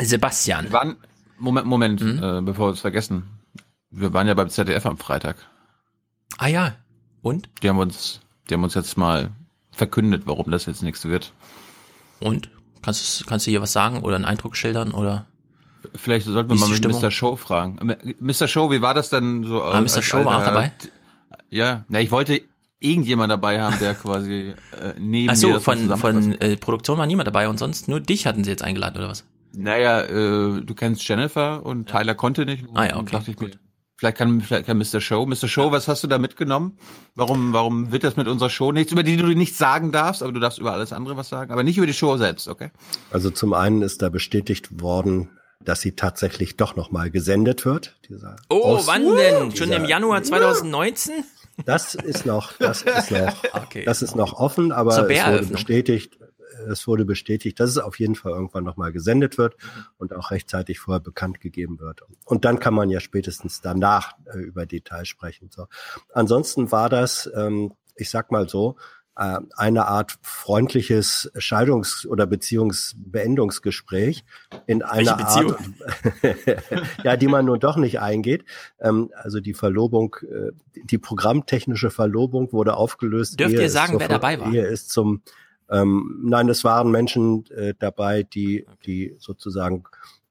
Sebastian. 0.00 0.66
Wir 0.66 0.72
waren, 0.72 0.96
Moment, 1.38 1.66
Moment, 1.66 2.00
mhm. 2.00 2.22
äh, 2.22 2.40
bevor 2.42 2.68
wir 2.68 2.72
es 2.74 2.80
vergessen. 2.80 3.24
Wir 3.90 4.12
waren 4.12 4.26
ja 4.26 4.34
beim 4.34 4.48
ZDF 4.48 4.86
am 4.86 4.98
Freitag. 4.98 5.36
Ah 6.38 6.46
ja. 6.46 6.76
Und? 7.22 7.48
Die 7.62 7.68
haben 7.68 7.78
uns, 7.78 8.20
die 8.48 8.54
haben 8.54 8.64
uns 8.64 8.74
jetzt 8.74 8.96
mal 8.96 9.30
verkündet, 9.72 10.22
warum 10.26 10.50
das 10.50 10.66
jetzt 10.66 10.82
nichts 10.82 11.04
wird. 11.04 11.32
Und? 12.20 12.50
Kannst, 12.82 13.26
kannst 13.26 13.46
du 13.46 13.50
hier 13.50 13.60
was 13.60 13.72
sagen 13.72 14.00
oder 14.00 14.16
einen 14.16 14.24
Eindruck 14.24 14.56
schildern 14.56 14.92
oder? 14.92 15.26
Vielleicht 15.94 16.26
sollten 16.26 16.50
wir 16.50 16.56
mal 16.56 16.68
mit 16.68 16.78
Stimmung? 16.78 17.00
Mr. 17.00 17.10
Show 17.10 17.36
fragen. 17.36 17.96
Mr. 18.20 18.48
Show, 18.48 18.70
wie 18.70 18.82
war 18.82 18.94
das 18.94 19.10
denn 19.10 19.44
so? 19.44 19.62
Ah, 19.62 19.80
Mr. 19.80 20.02
Show 20.02 20.24
war 20.24 20.38
auch 20.38 20.44
dabei? 20.44 20.72
Ja, 21.50 21.84
na, 21.88 22.00
ich 22.00 22.10
wollte 22.10 22.42
irgendjemand 22.80 23.30
dabei 23.30 23.60
haben, 23.60 23.78
der 23.78 23.94
quasi 23.94 24.54
äh, 24.80 24.94
neben 24.98 25.30
Ach 25.30 25.36
so, 25.36 25.48
mir 25.48 25.60
von, 25.60 25.96
von 25.96 26.40
äh, 26.40 26.56
Produktion 26.56 26.98
war 26.98 27.06
niemand 27.06 27.26
dabei 27.26 27.48
und 27.48 27.58
sonst 27.58 27.88
nur 27.88 28.00
dich 28.00 28.26
hatten 28.26 28.44
sie 28.44 28.50
jetzt 28.50 28.62
eingeladen 28.62 28.96
oder 28.98 29.08
was? 29.08 29.24
Naja, 29.52 30.02
äh, 30.02 30.62
du 30.62 30.74
kennst 30.74 31.06
Jennifer 31.06 31.64
und 31.64 31.88
Tyler 31.88 32.14
konnte 32.14 32.46
nicht. 32.46 32.64
Ah 32.74 32.86
ja, 32.86 32.96
okay. 32.96 33.12
Dachte 33.12 33.30
ich 33.32 33.40
mir, 33.40 33.50
vielleicht 34.00 34.16
kann, 34.16 34.40
vielleicht 34.40 34.66
kann 34.66 34.78
Mr. 34.78 35.00
Show. 35.00 35.26
Mr. 35.26 35.46
Show, 35.46 35.72
was 35.72 35.86
hast 35.86 36.02
du 36.02 36.06
da 36.06 36.16
mitgenommen? 36.16 36.78
Warum, 37.14 37.52
warum 37.52 37.92
wird 37.92 38.02
das 38.02 38.16
mit 38.16 38.28
unserer 38.28 38.48
Show 38.48 38.72
nichts, 38.72 38.92
über 38.92 39.02
die 39.02 39.18
du 39.18 39.26
nichts 39.26 39.58
sagen 39.58 39.92
darfst, 39.92 40.22
aber 40.22 40.32
du 40.32 40.40
darfst 40.40 40.58
über 40.58 40.72
alles 40.72 40.94
andere 40.94 41.18
was 41.18 41.28
sagen, 41.28 41.52
aber 41.52 41.62
nicht 41.62 41.76
über 41.76 41.86
die 41.86 41.92
Show 41.92 42.16
selbst, 42.16 42.48
okay? 42.48 42.70
Also 43.10 43.30
zum 43.30 43.52
einen 43.52 43.82
ist 43.82 44.00
da 44.00 44.08
bestätigt 44.08 44.80
worden, 44.80 45.28
dass 45.62 45.82
sie 45.82 45.92
tatsächlich 45.92 46.56
doch 46.56 46.76
nochmal 46.76 47.10
gesendet 47.10 47.66
wird. 47.66 47.94
Dieser 48.08 48.36
oh, 48.48 48.76
Aus 48.76 48.86
wann 48.86 49.04
denn? 49.04 49.54
Schon 49.54 49.70
im 49.70 49.84
Januar 49.84 50.22
2019? 50.22 51.22
Das 51.66 51.94
ist 51.94 52.24
noch, 52.24 52.54
das 52.54 52.80
ist 52.80 53.10
noch, 53.10 53.44
okay. 53.52 53.84
das 53.84 54.00
ist 54.00 54.16
noch 54.16 54.32
offen, 54.32 54.72
aber 54.72 54.92
es 54.92 55.26
wurde 55.26 55.44
bestätigt, 55.44 56.16
es 56.68 56.86
wurde 56.86 57.04
bestätigt, 57.04 57.60
dass 57.60 57.70
es 57.70 57.78
auf 57.78 57.98
jeden 57.98 58.14
Fall 58.14 58.32
irgendwann 58.32 58.64
nochmal 58.64 58.92
gesendet 58.92 59.38
wird 59.38 59.56
und 59.98 60.14
auch 60.14 60.30
rechtzeitig 60.30 60.78
vorher 60.78 61.00
bekannt 61.00 61.40
gegeben 61.40 61.78
wird. 61.80 62.02
Und 62.24 62.44
dann 62.44 62.58
kann 62.58 62.74
man 62.74 62.90
ja 62.90 63.00
spätestens 63.00 63.60
danach 63.60 64.14
äh, 64.26 64.38
über 64.38 64.66
Details 64.66 65.08
sprechen. 65.08 65.50
So. 65.50 65.66
Ansonsten 66.12 66.72
war 66.72 66.88
das, 66.88 67.30
ähm, 67.34 67.72
ich 67.96 68.10
sag 68.10 68.30
mal 68.30 68.48
so, 68.48 68.76
äh, 69.20 69.38
eine 69.56 69.86
Art 69.86 70.18
freundliches 70.22 71.30
Scheidungs- 71.36 72.06
oder 72.06 72.26
Beziehungsbeendungsgespräch 72.26 74.24
in 74.66 74.82
einer 74.82 75.26
Art, 75.26 75.58
ja, 77.04 77.16
die 77.16 77.26
man 77.26 77.44
nun 77.44 77.60
doch 77.60 77.76
nicht 77.76 78.00
eingeht. 78.00 78.44
Ähm, 78.80 79.10
also 79.14 79.40
die 79.40 79.52
Verlobung, 79.52 80.16
äh, 80.22 80.52
die 80.84 80.98
programmtechnische 80.98 81.90
Verlobung 81.90 82.52
wurde 82.52 82.76
aufgelöst. 82.76 83.38
Dürft 83.38 83.54
ihr 83.54 83.68
sagen, 83.68 84.00
wer 84.00 84.08
dabei 84.08 84.40
war? 84.40 84.50
Hier 84.50 84.66
ist 84.68 84.90
zum, 84.90 85.22
ähm, 85.70 86.20
nein, 86.24 86.48
es 86.48 86.64
waren 86.64 86.90
Menschen 86.90 87.46
äh, 87.50 87.74
dabei, 87.78 88.22
die, 88.22 88.66
die 88.84 89.16
sozusagen 89.18 89.84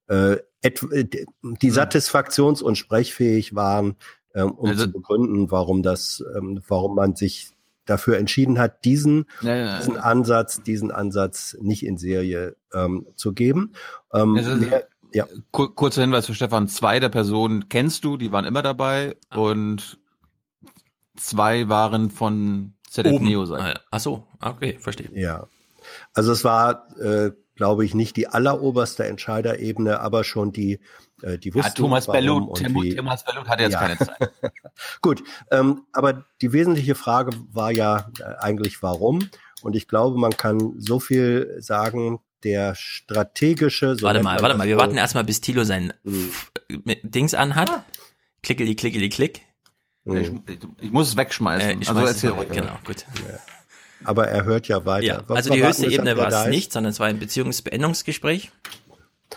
äh, 0.07 0.37
die 0.61 1.27
hm. 1.41 1.73
satisfaktions- 1.73 2.61
und 2.61 2.77
sprechfähig 2.77 3.55
waren, 3.55 3.95
ähm, 4.35 4.51
um 4.51 4.69
also, 4.69 4.85
zu 4.85 4.91
begründen, 4.91 5.51
warum 5.51 5.83
das, 5.83 6.23
ähm, 6.35 6.61
warum 6.67 6.95
man 6.95 7.15
sich 7.15 7.51
dafür 7.85 8.17
entschieden 8.17 8.59
hat, 8.59 8.85
diesen, 8.85 9.25
ja, 9.41 9.55
ja, 9.55 9.77
diesen 9.79 9.97
Ansatz, 9.97 10.61
diesen 10.61 10.91
Ansatz 10.91 11.57
nicht 11.59 11.85
in 11.85 11.97
Serie 11.97 12.55
ähm, 12.73 13.07
zu 13.15 13.33
geben. 13.33 13.73
Ähm, 14.13 14.35
also, 14.35 14.55
mehr, 14.55 14.87
ja. 15.11 15.25
Kurzer 15.51 16.01
Hinweis 16.01 16.27
für 16.27 16.35
Stefan, 16.35 16.67
zwei 16.67 16.99
der 16.99 17.09
Personen 17.09 17.67
kennst 17.69 18.03
du, 18.03 18.17
die 18.17 18.31
waren 18.31 18.45
immer 18.45 18.61
dabei 18.61 19.15
ah. 19.29 19.39
und 19.39 19.99
zwei 21.15 21.67
waren 21.67 22.11
von 22.11 22.73
ZDF 22.89 23.21
Neo 23.21 23.45
sein. 23.45 23.61
Ah, 23.61 23.79
Ach 23.91 23.99
so, 23.99 24.27
okay, 24.41 24.77
verstehe. 24.79 25.09
Ja. 25.13 25.47
Also 26.13 26.31
es 26.31 26.43
war, 26.43 26.87
äh, 26.99 27.31
glaube 27.55 27.85
ich, 27.85 27.93
nicht 27.93 28.15
die 28.15 28.27
alleroberste 28.27 29.05
Entscheiderebene, 29.05 29.99
aber 29.99 30.23
schon 30.23 30.51
die 30.51 30.79
äh, 31.21 31.37
die 31.37 31.53
wussten, 31.53 31.69
ja, 31.69 31.73
Thomas 31.73 32.07
Bellut, 32.07 32.57
Thomas 32.95 33.23
Bellut 33.23 33.47
hatte 33.47 33.63
jetzt 33.63 33.73
ja. 33.73 33.79
keine 33.79 33.97
Zeit. 33.97 34.31
Gut, 35.01 35.23
ähm, 35.51 35.83
aber 35.91 36.25
die 36.41 36.53
wesentliche 36.53 36.95
Frage 36.95 37.31
war 37.51 37.71
ja 37.71 38.09
äh, 38.19 38.23
eigentlich, 38.39 38.81
warum? 38.81 39.29
Und 39.61 39.75
ich 39.75 39.87
glaube, 39.87 40.17
man 40.17 40.31
kann 40.31 40.75
so 40.77 40.99
viel 40.99 41.55
sagen, 41.59 42.19
der 42.43 42.75
strategische. 42.75 43.95
So 43.95 44.03
warte 44.03 44.23
mal, 44.23 44.41
warte 44.41 44.57
mal, 44.57 44.67
wir 44.67 44.77
warten 44.77 44.95
erstmal, 44.95 45.23
bis 45.23 45.41
Thilo 45.41 45.63
sein 45.63 45.93
hm. 46.03 46.31
Dings 47.03 47.33
anhat. 47.33 47.69
Ah. 47.69 47.83
Klickeli, 48.41 48.75
klickeli, 48.75 49.09
klick. 49.09 49.41
Hm. 50.05 50.43
Ich, 50.47 50.57
ich, 50.81 50.91
muss 50.91 51.09
es 51.09 51.17
wegschmeißen. 51.17 51.69
Äh, 51.69 51.77
ich 51.81 51.89
also 51.89 52.01
erzähl 52.01 52.31
es 52.31 52.55
genau, 52.55 52.77
gut. 52.85 53.05
Ja. 53.27 53.39
Aber 54.03 54.27
er 54.27 54.45
hört 54.45 54.67
ja 54.67 54.85
weiter. 54.85 55.05
Ja, 55.05 55.23
was 55.27 55.37
also 55.37 55.53
die 55.53 55.63
höchste 55.63 55.87
Ebene 55.87 56.17
war 56.17 56.31
es 56.31 56.47
nicht, 56.47 56.71
sondern 56.71 56.91
es 56.91 56.99
war 56.99 57.07
ein 57.07 57.19
Beziehungsbeendungsgespräch. 57.19 58.51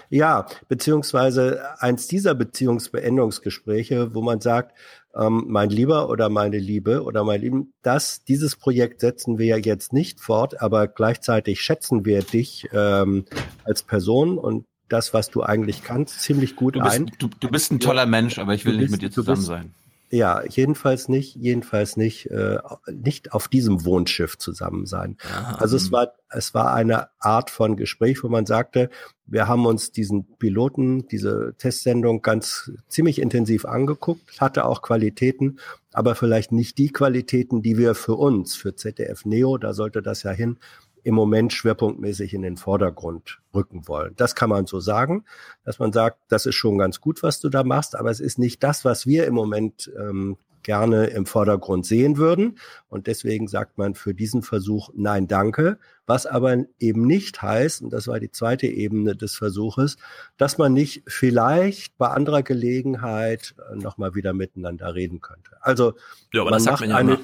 Ja, 0.08 0.46
beziehungsweise 0.68 1.62
eins 1.80 2.06
dieser 2.06 2.34
Beziehungsbeendungsgespräche, 2.34 4.14
wo 4.14 4.22
man 4.22 4.40
sagt, 4.40 4.76
ähm, 5.14 5.44
mein 5.48 5.70
Lieber 5.70 6.08
oder 6.08 6.28
meine 6.28 6.58
Liebe 6.58 7.02
oder 7.02 7.24
mein 7.24 7.40
Lieben, 7.40 7.74
das, 7.82 8.24
dieses 8.24 8.56
Projekt 8.56 9.00
setzen 9.00 9.38
wir 9.38 9.46
ja 9.46 9.56
jetzt 9.56 9.92
nicht 9.92 10.20
fort, 10.20 10.60
aber 10.62 10.86
gleichzeitig 10.86 11.60
schätzen 11.60 12.04
wir 12.04 12.22
dich 12.22 12.68
ähm, 12.72 13.24
als 13.64 13.82
Person 13.82 14.38
und 14.38 14.64
das, 14.88 15.14
was 15.14 15.30
du 15.30 15.42
eigentlich 15.42 15.82
kannst, 15.82 16.20
ziemlich 16.20 16.56
gut 16.56 16.76
du 16.76 16.80
bist, 16.80 16.94
ein. 16.94 17.10
Du, 17.18 17.28
du 17.40 17.48
bist 17.48 17.72
ein 17.72 17.80
toller 17.80 18.06
Mensch, 18.06 18.38
aber 18.38 18.54
ich 18.54 18.64
will 18.64 18.72
bist, 18.72 18.82
nicht 18.82 18.90
mit 18.90 19.02
dir 19.02 19.10
zusammen 19.10 19.38
bist, 19.38 19.48
sein. 19.48 19.74
Ja, 20.14 20.42
jedenfalls 20.46 21.08
nicht, 21.08 21.36
jedenfalls 21.36 21.96
nicht, 21.96 22.26
äh, 22.26 22.58
nicht 22.92 23.32
auf 23.32 23.48
diesem 23.48 23.86
Wohnschiff 23.86 24.36
zusammen 24.36 24.84
sein. 24.84 25.16
Aha. 25.22 25.56
Also 25.56 25.74
es 25.78 25.90
war, 25.90 26.12
es 26.28 26.52
war 26.52 26.74
eine 26.74 27.08
Art 27.18 27.48
von 27.48 27.78
Gespräch, 27.78 28.22
wo 28.22 28.28
man 28.28 28.44
sagte, 28.44 28.90
wir 29.24 29.48
haben 29.48 29.64
uns 29.64 29.90
diesen 29.90 30.36
Piloten, 30.36 31.08
diese 31.08 31.54
Testsendung 31.56 32.20
ganz 32.20 32.70
ziemlich 32.88 33.22
intensiv 33.22 33.64
angeguckt, 33.64 34.38
hatte 34.38 34.66
auch 34.66 34.82
Qualitäten, 34.82 35.58
aber 35.94 36.14
vielleicht 36.14 36.52
nicht 36.52 36.76
die 36.76 36.90
Qualitäten, 36.90 37.62
die 37.62 37.78
wir 37.78 37.94
für 37.94 38.16
uns, 38.16 38.54
für 38.54 38.76
ZDF 38.76 39.24
Neo, 39.24 39.56
da 39.56 39.72
sollte 39.72 40.02
das 40.02 40.24
ja 40.24 40.32
hin, 40.32 40.58
im 41.02 41.14
Moment 41.14 41.52
schwerpunktmäßig 41.52 42.34
in 42.34 42.42
den 42.42 42.56
Vordergrund 42.56 43.40
rücken 43.54 43.88
wollen. 43.88 44.14
Das 44.16 44.34
kann 44.34 44.50
man 44.50 44.66
so 44.66 44.80
sagen, 44.80 45.24
dass 45.64 45.78
man 45.78 45.92
sagt, 45.92 46.18
das 46.28 46.46
ist 46.46 46.54
schon 46.54 46.78
ganz 46.78 47.00
gut, 47.00 47.22
was 47.22 47.40
du 47.40 47.48
da 47.48 47.64
machst, 47.64 47.96
aber 47.96 48.10
es 48.10 48.20
ist 48.20 48.38
nicht 48.38 48.62
das, 48.62 48.84
was 48.84 49.06
wir 49.06 49.26
im 49.26 49.34
Moment 49.34 49.90
ähm, 49.98 50.36
gerne 50.62 51.06
im 51.06 51.26
Vordergrund 51.26 51.86
sehen 51.86 52.16
würden. 52.16 52.58
Und 52.88 53.06
deswegen 53.06 53.48
sagt 53.48 53.78
man 53.78 53.94
für 53.94 54.14
diesen 54.14 54.42
Versuch 54.42 54.90
Nein, 54.94 55.26
danke. 55.26 55.78
Was 56.06 56.26
aber 56.26 56.56
eben 56.78 57.06
nicht 57.06 57.42
heißt, 57.42 57.82
und 57.82 57.90
das 57.90 58.06
war 58.06 58.20
die 58.20 58.30
zweite 58.30 58.66
Ebene 58.66 59.16
des 59.16 59.36
Versuches, 59.36 59.96
dass 60.36 60.58
man 60.58 60.72
nicht 60.72 61.02
vielleicht 61.06 61.96
bei 61.98 62.08
anderer 62.08 62.42
Gelegenheit 62.42 63.54
äh, 63.70 63.76
nochmal 63.76 64.14
wieder 64.14 64.32
miteinander 64.32 64.94
reden 64.94 65.20
könnte. 65.20 65.50
Also 65.60 65.94
ja, 66.32 66.44
man, 66.44 66.62
macht 66.62 66.80
man, 66.80 66.92
eine, 66.92 67.18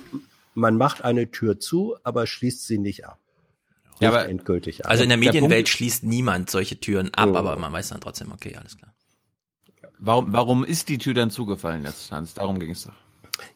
man 0.54 0.76
macht 0.76 1.04
eine 1.04 1.30
Tür 1.30 1.58
zu, 1.60 1.96
aber 2.02 2.26
schließt 2.26 2.66
sie 2.66 2.78
nicht 2.78 3.06
ab 3.06 3.18
ja, 4.00 4.08
aber 4.08 4.28
endgültig 4.28 4.84
ab. 4.84 4.90
Also 4.90 5.02
in 5.02 5.08
der 5.08 5.18
Medienwelt 5.18 5.66
der 5.66 5.70
schließt 5.70 6.04
niemand 6.04 6.50
solche 6.50 6.78
Türen 6.80 7.12
ab, 7.14 7.30
oh. 7.32 7.36
aber 7.36 7.56
man 7.56 7.72
weiß 7.72 7.90
dann 7.90 8.00
trotzdem, 8.00 8.32
okay, 8.32 8.56
alles 8.56 8.76
klar. 8.76 8.94
Warum, 9.98 10.32
warum 10.32 10.64
ist 10.64 10.88
die 10.88 10.98
Tür 10.98 11.14
dann 11.14 11.30
zugefallen 11.30 11.84
jetzt, 11.84 12.12
Hans? 12.12 12.34
Darum 12.34 12.60
ging 12.60 12.70
es 12.70 12.84
doch. 12.84 12.92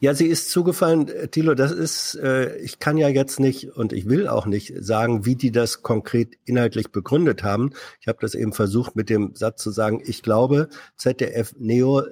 Ja, 0.01 0.15
sie 0.15 0.27
ist 0.27 0.51
zugefallen, 0.51 1.11
Thilo, 1.31 1.55
das 1.55 1.73
ist, 1.73 2.15
äh, 2.17 2.57
ich 2.59 2.79
kann 2.79 2.97
ja 2.97 3.09
jetzt 3.09 3.41
nicht 3.41 3.77
und 3.77 3.93
ich 3.93 4.09
will 4.09 4.29
auch 4.29 4.47
nicht 4.47 4.73
sagen, 4.79 5.25
wie 5.27 5.35
die 5.35 5.51
das 5.51 5.83
konkret 5.83 6.37
inhaltlich 6.45 6.93
begründet 6.93 7.43
haben. 7.43 7.71
Ich 8.01 8.09
habe 8.09 8.19
das 8.21 8.35
eben 8.35 8.53
versucht 8.53 8.97
mit 8.97 9.11
dem 9.11 9.35
Satz 9.35 9.63
zu 9.63 9.71
sagen, 9.71 10.03
ich 10.05 10.23
glaube, 10.23 10.69
ZDF 10.97 11.55
Neo, 11.59 12.03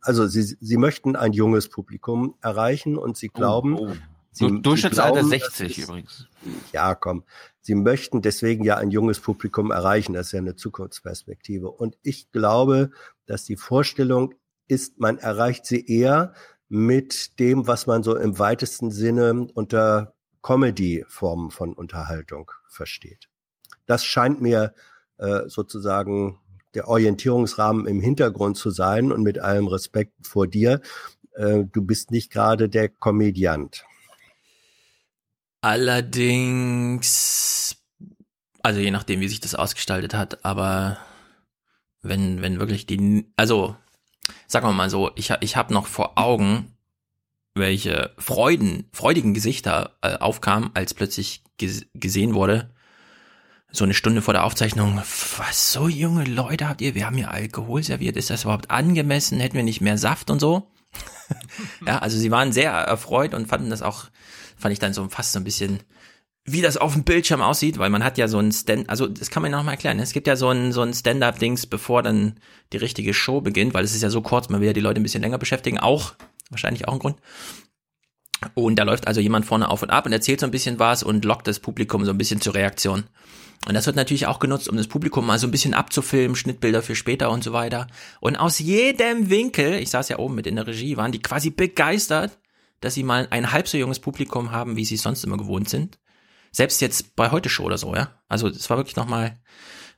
also 0.00 0.26
sie, 0.26 0.42
sie 0.42 0.76
möchten 0.76 1.16
ein 1.16 1.32
junges 1.32 1.68
Publikum 1.68 2.34
erreichen 2.40 2.96
und 2.96 3.16
sie 3.16 3.30
oh, 3.32 3.38
glauben, 3.38 3.78
oh, 3.78 3.88
oh. 3.90 3.96
Sie, 4.38 4.62
Durchschnittsalter 4.62 5.20
glauben, 5.20 5.28
60 5.28 5.78
ist, 5.78 5.84
übrigens. 5.84 6.26
Ja, 6.72 6.94
komm. 6.94 7.24
Sie 7.60 7.74
möchten 7.74 8.22
deswegen 8.22 8.64
ja 8.64 8.76
ein 8.76 8.90
junges 8.90 9.20
Publikum 9.20 9.70
erreichen. 9.70 10.14
Das 10.14 10.26
ist 10.26 10.32
ja 10.32 10.38
eine 10.38 10.56
Zukunftsperspektive. 10.56 11.70
Und 11.70 11.98
ich 12.02 12.30
glaube, 12.30 12.90
dass 13.26 13.44
die 13.44 13.56
Vorstellung 13.56 14.34
ist, 14.68 15.00
man 15.00 15.18
erreicht 15.18 15.66
sie 15.66 15.84
eher 15.84 16.32
mit 16.68 17.38
dem, 17.38 17.66
was 17.66 17.86
man 17.86 18.02
so 18.02 18.16
im 18.16 18.38
weitesten 18.38 18.90
Sinne 18.90 19.48
unter 19.54 20.14
Comedy-Formen 20.42 21.50
von 21.50 21.72
Unterhaltung 21.72 22.50
versteht. 22.68 23.28
Das 23.86 24.04
scheint 24.04 24.40
mir 24.40 24.74
äh, 25.16 25.48
sozusagen 25.48 26.38
der 26.74 26.88
Orientierungsrahmen 26.88 27.86
im 27.86 28.00
Hintergrund 28.00 28.56
zu 28.56 28.70
sein 28.70 29.10
und 29.10 29.22
mit 29.22 29.38
allem 29.38 29.66
Respekt 29.66 30.26
vor 30.26 30.46
dir. 30.46 30.80
Äh, 31.32 31.64
du 31.64 31.82
bist 31.82 32.10
nicht 32.10 32.30
gerade 32.30 32.68
der 32.68 32.88
Komödiant. 32.88 33.84
Allerdings, 35.60 37.36
also 38.62 38.80
je 38.80 38.90
nachdem, 38.90 39.20
wie 39.20 39.28
sich 39.28 39.40
das 39.40 39.54
ausgestaltet 39.54 40.14
hat, 40.14 40.44
aber 40.44 40.98
wenn, 42.02 42.42
wenn 42.42 42.60
wirklich 42.60 42.86
die, 42.86 43.32
also 43.36 43.76
sagen 44.46 44.66
wir 44.66 44.72
mal 44.72 44.90
so, 44.90 45.10
ich, 45.16 45.32
ich 45.40 45.56
habe 45.56 45.74
noch 45.74 45.86
vor 45.86 46.18
Augen, 46.18 46.76
welche 47.54 48.14
Freuden, 48.18 48.88
freudigen 48.92 49.34
Gesichter 49.34 49.96
äh, 50.02 50.16
aufkamen, 50.16 50.70
als 50.74 50.94
plötzlich 50.94 51.42
ges 51.56 51.86
gesehen 51.94 52.34
wurde, 52.34 52.70
so 53.70 53.84
eine 53.84 53.94
Stunde 53.94 54.22
vor 54.22 54.32
der 54.32 54.44
Aufzeichnung, 54.44 54.96
was 54.96 55.72
so 55.72 55.88
junge 55.88 56.24
Leute 56.24 56.68
habt 56.68 56.80
ihr, 56.80 56.94
wir 56.94 57.06
haben 57.06 57.16
hier 57.16 57.30
Alkohol 57.30 57.82
serviert, 57.82 58.16
ist 58.16 58.30
das 58.30 58.44
überhaupt 58.44 58.70
angemessen, 58.70 59.40
hätten 59.40 59.56
wir 59.56 59.62
nicht 59.62 59.80
mehr 59.80 59.98
Saft 59.98 60.30
und 60.30 60.40
so? 60.40 60.70
ja, 61.86 61.98
also 61.98 62.16
sie 62.16 62.30
waren 62.30 62.52
sehr 62.52 62.70
erfreut 62.70 63.34
und 63.34 63.48
fanden 63.48 63.70
das 63.70 63.82
auch, 63.82 64.06
fand 64.58 64.72
ich 64.72 64.78
dann 64.78 64.92
so 64.92 65.08
fast 65.08 65.32
so 65.32 65.38
ein 65.38 65.44
bisschen, 65.44 65.80
wie 66.44 66.62
das 66.62 66.76
auf 66.76 66.94
dem 66.94 67.04
Bildschirm 67.04 67.42
aussieht, 67.42 67.78
weil 67.78 67.90
man 67.90 68.04
hat 68.04 68.18
ja 68.18 68.28
so 68.28 68.38
ein 68.38 68.52
Stand, 68.52 68.88
also 68.88 69.06
das 69.06 69.30
kann 69.30 69.42
man 69.42 69.52
noch 69.52 69.62
mal 69.62 69.72
erklären. 69.72 69.98
Es 69.98 70.12
gibt 70.12 70.26
ja 70.26 70.36
so 70.36 70.48
ein 70.48 70.72
so 70.72 70.82
ein 70.82 70.94
Stand-up-Dings, 70.94 71.66
bevor 71.66 72.02
dann 72.02 72.40
die 72.72 72.78
richtige 72.78 73.14
Show 73.14 73.40
beginnt, 73.40 73.74
weil 73.74 73.84
es 73.84 73.94
ist 73.94 74.02
ja 74.02 74.10
so 74.10 74.22
kurz, 74.22 74.48
man 74.48 74.60
will 74.60 74.68
ja 74.68 74.72
die 74.72 74.80
Leute 74.80 75.00
ein 75.00 75.02
bisschen 75.02 75.22
länger 75.22 75.38
beschäftigen, 75.38 75.78
auch 75.78 76.14
wahrscheinlich 76.50 76.88
auch 76.88 76.94
ein 76.94 76.98
Grund. 76.98 77.16
Und 78.54 78.76
da 78.76 78.84
läuft 78.84 79.08
also 79.08 79.20
jemand 79.20 79.46
vorne 79.46 79.68
auf 79.68 79.82
und 79.82 79.90
ab 79.90 80.06
und 80.06 80.12
erzählt 80.12 80.40
so 80.40 80.46
ein 80.46 80.52
bisschen 80.52 80.78
was 80.78 81.02
und 81.02 81.24
lockt 81.24 81.48
das 81.48 81.58
Publikum 81.58 82.04
so 82.04 82.12
ein 82.12 82.18
bisschen 82.18 82.40
zur 82.40 82.54
Reaktion. 82.54 83.04
Und 83.66 83.74
das 83.74 83.86
wird 83.86 83.96
natürlich 83.96 84.26
auch 84.26 84.38
genutzt, 84.38 84.68
um 84.68 84.76
das 84.76 84.86
Publikum 84.86 85.26
mal 85.26 85.38
so 85.38 85.46
ein 85.48 85.50
bisschen 85.50 85.74
abzufilmen, 85.74 86.36
Schnittbilder 86.36 86.82
für 86.82 86.94
später 86.94 87.30
und 87.30 87.42
so 87.42 87.52
weiter. 87.52 87.88
Und 88.20 88.36
aus 88.36 88.60
jedem 88.60 89.30
Winkel, 89.30 89.74
ich 89.74 89.90
saß 89.90 90.08
ja 90.08 90.18
oben 90.18 90.36
mit 90.36 90.46
in 90.46 90.56
der 90.56 90.66
Regie, 90.66 90.96
waren 90.96 91.12
die 91.12 91.20
quasi 91.20 91.50
begeistert, 91.50 92.38
dass 92.80 92.94
sie 92.94 93.02
mal 93.02 93.28
ein 93.30 93.52
halb 93.52 93.68
so 93.68 93.78
junges 93.78 94.00
Publikum 94.00 94.50
haben, 94.52 94.76
wie 94.76 94.84
sie 94.84 94.96
es 94.96 95.02
sonst 95.02 95.24
immer 95.24 95.36
gewohnt 95.36 95.68
sind. 95.68 95.98
Selbst 96.52 96.80
jetzt 96.80 97.16
bei 97.16 97.30
heute 97.30 97.48
Show 97.48 97.64
oder 97.64 97.78
so, 97.78 97.94
ja. 97.94 98.10
Also 98.28 98.48
es 98.48 98.68
war 98.70 98.76
wirklich 98.76 98.96
nochmal 98.96 99.38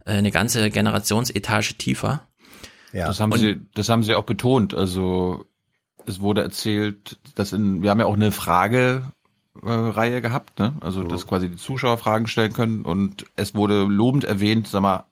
äh, 0.05 0.13
eine 0.13 0.31
ganze 0.31 0.71
Generationsetage 0.71 1.75
tiefer. 1.75 2.29
Ja. 2.93 3.07
Das 3.07 3.21
haben 3.21 3.33
und, 3.33 3.39
sie, 3.39 3.61
das 3.75 3.89
haben 3.89 4.03
sie 4.03 4.15
auch 4.15 4.25
betont. 4.25 4.75
Also 4.75 5.47
es 6.07 6.21
wurde 6.21 6.43
erzählt, 6.43 7.19
dass 7.35 7.53
in, 7.53 7.83
wir 7.83 7.91
haben 7.91 8.01
ja 8.01 8.07
auch 8.07 8.15
eine 8.15 8.33
Frage 8.33 9.13
äh, 9.63 9.71
Reihe 9.71 10.21
gehabt, 10.21 10.59
ne? 10.59 10.77
Also, 10.81 11.03
dass 11.05 11.27
quasi 11.27 11.51
die 11.51 11.57
Zuschauer 11.57 11.99
Fragen 11.99 12.27
stellen 12.27 12.53
können 12.53 12.83
und 12.83 13.27
es 13.37 13.55
wurde 13.55 13.83
lobend 13.85 14.25
erwähnt, 14.25 14.69
sag 14.69 14.83
mal, 14.83 15.05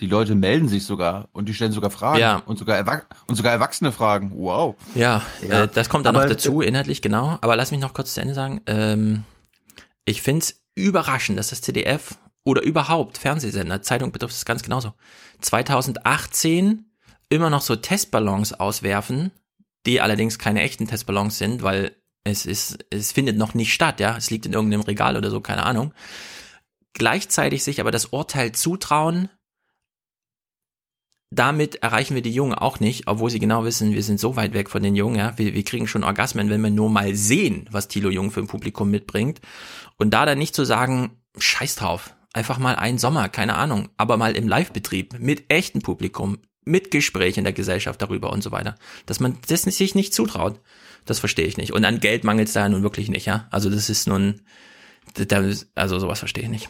die 0.00 0.06
Leute 0.06 0.34
melden 0.34 0.68
sich 0.68 0.84
sogar 0.84 1.28
und 1.32 1.48
die 1.48 1.54
stellen 1.54 1.72
sogar 1.72 1.90
Fragen 1.90 2.20
ja. 2.20 2.42
und 2.46 2.58
sogar 2.58 2.76
Erwach 2.76 3.02
und 3.26 3.34
sogar 3.34 3.52
erwachsene 3.52 3.92
Fragen. 3.92 4.32
Wow. 4.34 4.76
Ja, 4.94 5.22
ja. 5.46 5.64
Äh, 5.64 5.68
das 5.68 5.88
kommt 5.88 6.06
dann 6.06 6.14
Aber 6.14 6.24
noch 6.24 6.30
dazu 6.30 6.60
inhaltlich 6.60 7.02
genau. 7.02 7.38
Aber 7.40 7.56
lass 7.56 7.70
mich 7.70 7.80
noch 7.80 7.94
kurz 7.94 8.14
zu 8.14 8.20
Ende 8.20 8.34
sagen. 8.34 8.60
Ähm, 8.66 9.24
ich 10.04 10.22
find's 10.22 10.62
überraschend, 10.74 11.38
dass 11.38 11.48
das 11.50 11.62
CDF 11.62 12.16
oder 12.44 12.62
überhaupt 12.62 13.18
Fernsehsender, 13.18 13.82
Zeitung 13.82 14.12
betrifft 14.12 14.34
es 14.34 14.44
ganz 14.44 14.62
genauso, 14.62 14.94
2018 15.40 16.86
immer 17.28 17.50
noch 17.50 17.60
so 17.60 17.76
Testballons 17.76 18.54
auswerfen, 18.54 19.32
die 19.84 20.00
allerdings 20.00 20.38
keine 20.38 20.62
echten 20.62 20.86
Testballons 20.86 21.38
sind, 21.38 21.62
weil 21.62 21.94
es 22.24 22.46
ist, 22.46 22.78
es 22.90 23.12
findet 23.12 23.36
noch 23.36 23.54
nicht 23.54 23.72
statt, 23.72 24.00
ja. 24.00 24.16
Es 24.16 24.30
liegt 24.30 24.46
in 24.46 24.52
irgendeinem 24.52 24.82
Regal 24.82 25.16
oder 25.16 25.30
so, 25.30 25.40
keine 25.40 25.64
Ahnung. 25.64 25.92
Gleichzeitig 26.94 27.64
sich 27.64 27.80
aber 27.80 27.90
das 27.90 28.06
Urteil 28.06 28.52
zutrauen, 28.52 29.28
damit 31.30 31.76
erreichen 31.76 32.14
wir 32.14 32.22
die 32.22 32.32
Jungen 32.32 32.54
auch 32.54 32.80
nicht, 32.80 33.06
obwohl 33.06 33.30
sie 33.30 33.38
genau 33.38 33.64
wissen, 33.64 33.92
wir 33.92 34.02
sind 34.02 34.18
so 34.18 34.36
weit 34.36 34.54
weg 34.54 34.70
von 34.70 34.82
den 34.82 34.96
Jungen, 34.96 35.16
ja. 35.16 35.36
Wir, 35.36 35.54
wir 35.54 35.62
kriegen 35.62 35.86
schon 35.86 36.04
Orgasmen, 36.04 36.48
wenn 36.48 36.62
wir 36.62 36.70
nur 36.70 36.88
mal 36.88 37.14
sehen, 37.14 37.68
was 37.70 37.88
Thilo 37.88 38.08
Jung 38.08 38.30
für 38.30 38.40
ein 38.40 38.46
Publikum 38.46 38.90
mitbringt. 38.90 39.40
Und 39.98 40.14
da 40.14 40.24
dann 40.24 40.38
nicht 40.38 40.54
zu 40.54 40.64
sagen, 40.64 41.10
scheiß 41.36 41.76
drauf, 41.76 42.14
einfach 42.32 42.58
mal 42.58 42.76
einen 42.76 42.98
Sommer, 42.98 43.28
keine 43.28 43.56
Ahnung, 43.56 43.88
aber 43.98 44.16
mal 44.16 44.36
im 44.36 44.48
Live-Betrieb 44.48 45.18
mit 45.18 45.52
echtem 45.52 45.82
Publikum, 45.82 46.38
mit 46.64 46.90
Gespräch 46.90 47.36
in 47.36 47.44
der 47.44 47.52
Gesellschaft 47.52 48.00
darüber 48.00 48.32
und 48.32 48.42
so 48.42 48.50
weiter. 48.50 48.76
Dass 49.04 49.20
man 49.20 49.38
das 49.48 49.62
sich 49.62 49.94
nicht 49.94 50.14
zutraut. 50.14 50.60
Das 51.04 51.18
verstehe 51.18 51.46
ich 51.46 51.56
nicht. 51.56 51.72
Und 51.72 51.84
an 51.84 52.00
Geld 52.00 52.24
mangelt 52.24 52.48
es 52.48 52.54
da 52.54 52.68
nun 52.68 52.82
wirklich 52.82 53.08
nicht, 53.08 53.26
ja. 53.26 53.48
Also 53.50 53.70
das 53.70 53.90
ist 53.90 54.08
nun, 54.08 54.42
also 55.74 55.98
sowas 55.98 56.18
verstehe 56.18 56.44
ich 56.44 56.50
nicht. 56.50 56.68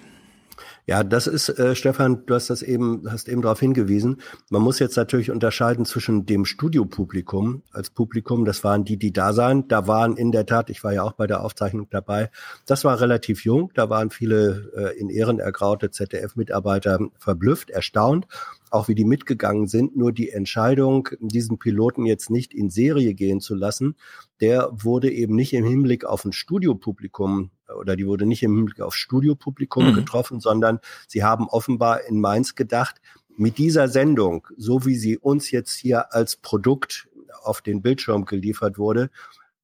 Ja, 0.89 1.05
das 1.05 1.27
ist, 1.27 1.51
äh, 1.51 1.77
Stefan, 1.77 2.25
du 2.25 2.35
hast 2.35 2.49
das 2.49 2.63
eben, 2.63 3.03
hast 3.11 3.29
eben 3.29 3.43
darauf 3.43 3.61
hingewiesen. 3.61 4.23
Man 4.49 4.63
muss 4.63 4.79
jetzt 4.79 4.97
natürlich 4.97 5.31
unterscheiden 5.31 5.85
zwischen 5.85 6.25
dem 6.25 6.47
Studiopublikum 6.47 7.61
als 7.73 7.91
Publikum, 7.91 8.47
das 8.47 8.65
waren 8.65 8.87
die, 8.87 8.97
die 8.97 9.13
da 9.13 9.35
seien. 9.35 9.69
Da 9.69 9.87
waren 9.87 10.17
in 10.17 10.33
der 10.33 10.47
Tat, 10.47 10.71
ich 10.71 10.83
war 10.83 10.95
ja 10.95 11.03
auch 11.03 11.13
bei 11.13 11.27
der 11.27 11.45
Aufzeichnung 11.45 11.89
dabei, 11.91 12.31
das 12.65 12.87
war 12.87 13.03
relativ 13.03 13.45
jung, 13.45 13.71
da 13.75 13.91
waren 13.91 14.09
viele 14.09 14.73
äh, 14.75 14.99
in 14.99 15.11
Ehren 15.11 15.41
ergraute 15.41 15.91
ZDF-Mitarbeiter 15.91 17.01
verblüfft, 17.19 17.69
erstaunt 17.69 18.27
auch 18.73 18.89
wie 18.89 18.95
die 18.95 19.05
mitgegangen 19.05 19.67
sind. 19.67 19.97
Nur 19.97 20.13
die 20.13 20.31
Entscheidung, 20.31 21.09
diesen 21.21 21.59
Piloten 21.59 22.07
jetzt 22.07 22.31
nicht 22.31 22.55
in 22.55 22.71
Serie 22.71 23.15
gehen 23.15 23.41
zu 23.41 23.55
lassen, 23.55 23.97
der 24.41 24.71
wurde 24.73 25.11
eben 25.11 25.35
nicht 25.35 25.53
im 25.53 25.65
Hinblick 25.65 26.05
auf 26.05 26.25
ein 26.25 26.33
Studiopublikum 26.33 27.51
oder 27.79 27.97
die 27.97 28.07
wurde 28.07 28.27
nicht 28.27 28.43
im 28.43 28.57
Hinblick 28.57 28.81
auf 28.81 28.95
Studiopublikum 28.95 29.91
mhm. 29.91 29.95
getroffen, 29.95 30.41
sondern 30.41 30.81
sie 31.07 31.23
haben 31.23 31.49
offenbar 31.49 32.05
in 32.05 32.21
Mainz 32.21 32.55
gedacht, 32.55 33.01
mit 33.37 33.59
dieser 33.59 33.89
Sendung, 33.89 34.49
so 34.57 34.85
wie 34.85 34.97
sie 34.97 35.17
uns 35.17 35.51
jetzt 35.51 35.77
hier 35.77 36.13
als 36.13 36.37
Produkt 36.37 37.09
auf 37.43 37.61
den 37.61 37.83
Bildschirm 37.83 38.25
geliefert 38.25 38.79
wurde, 38.79 39.11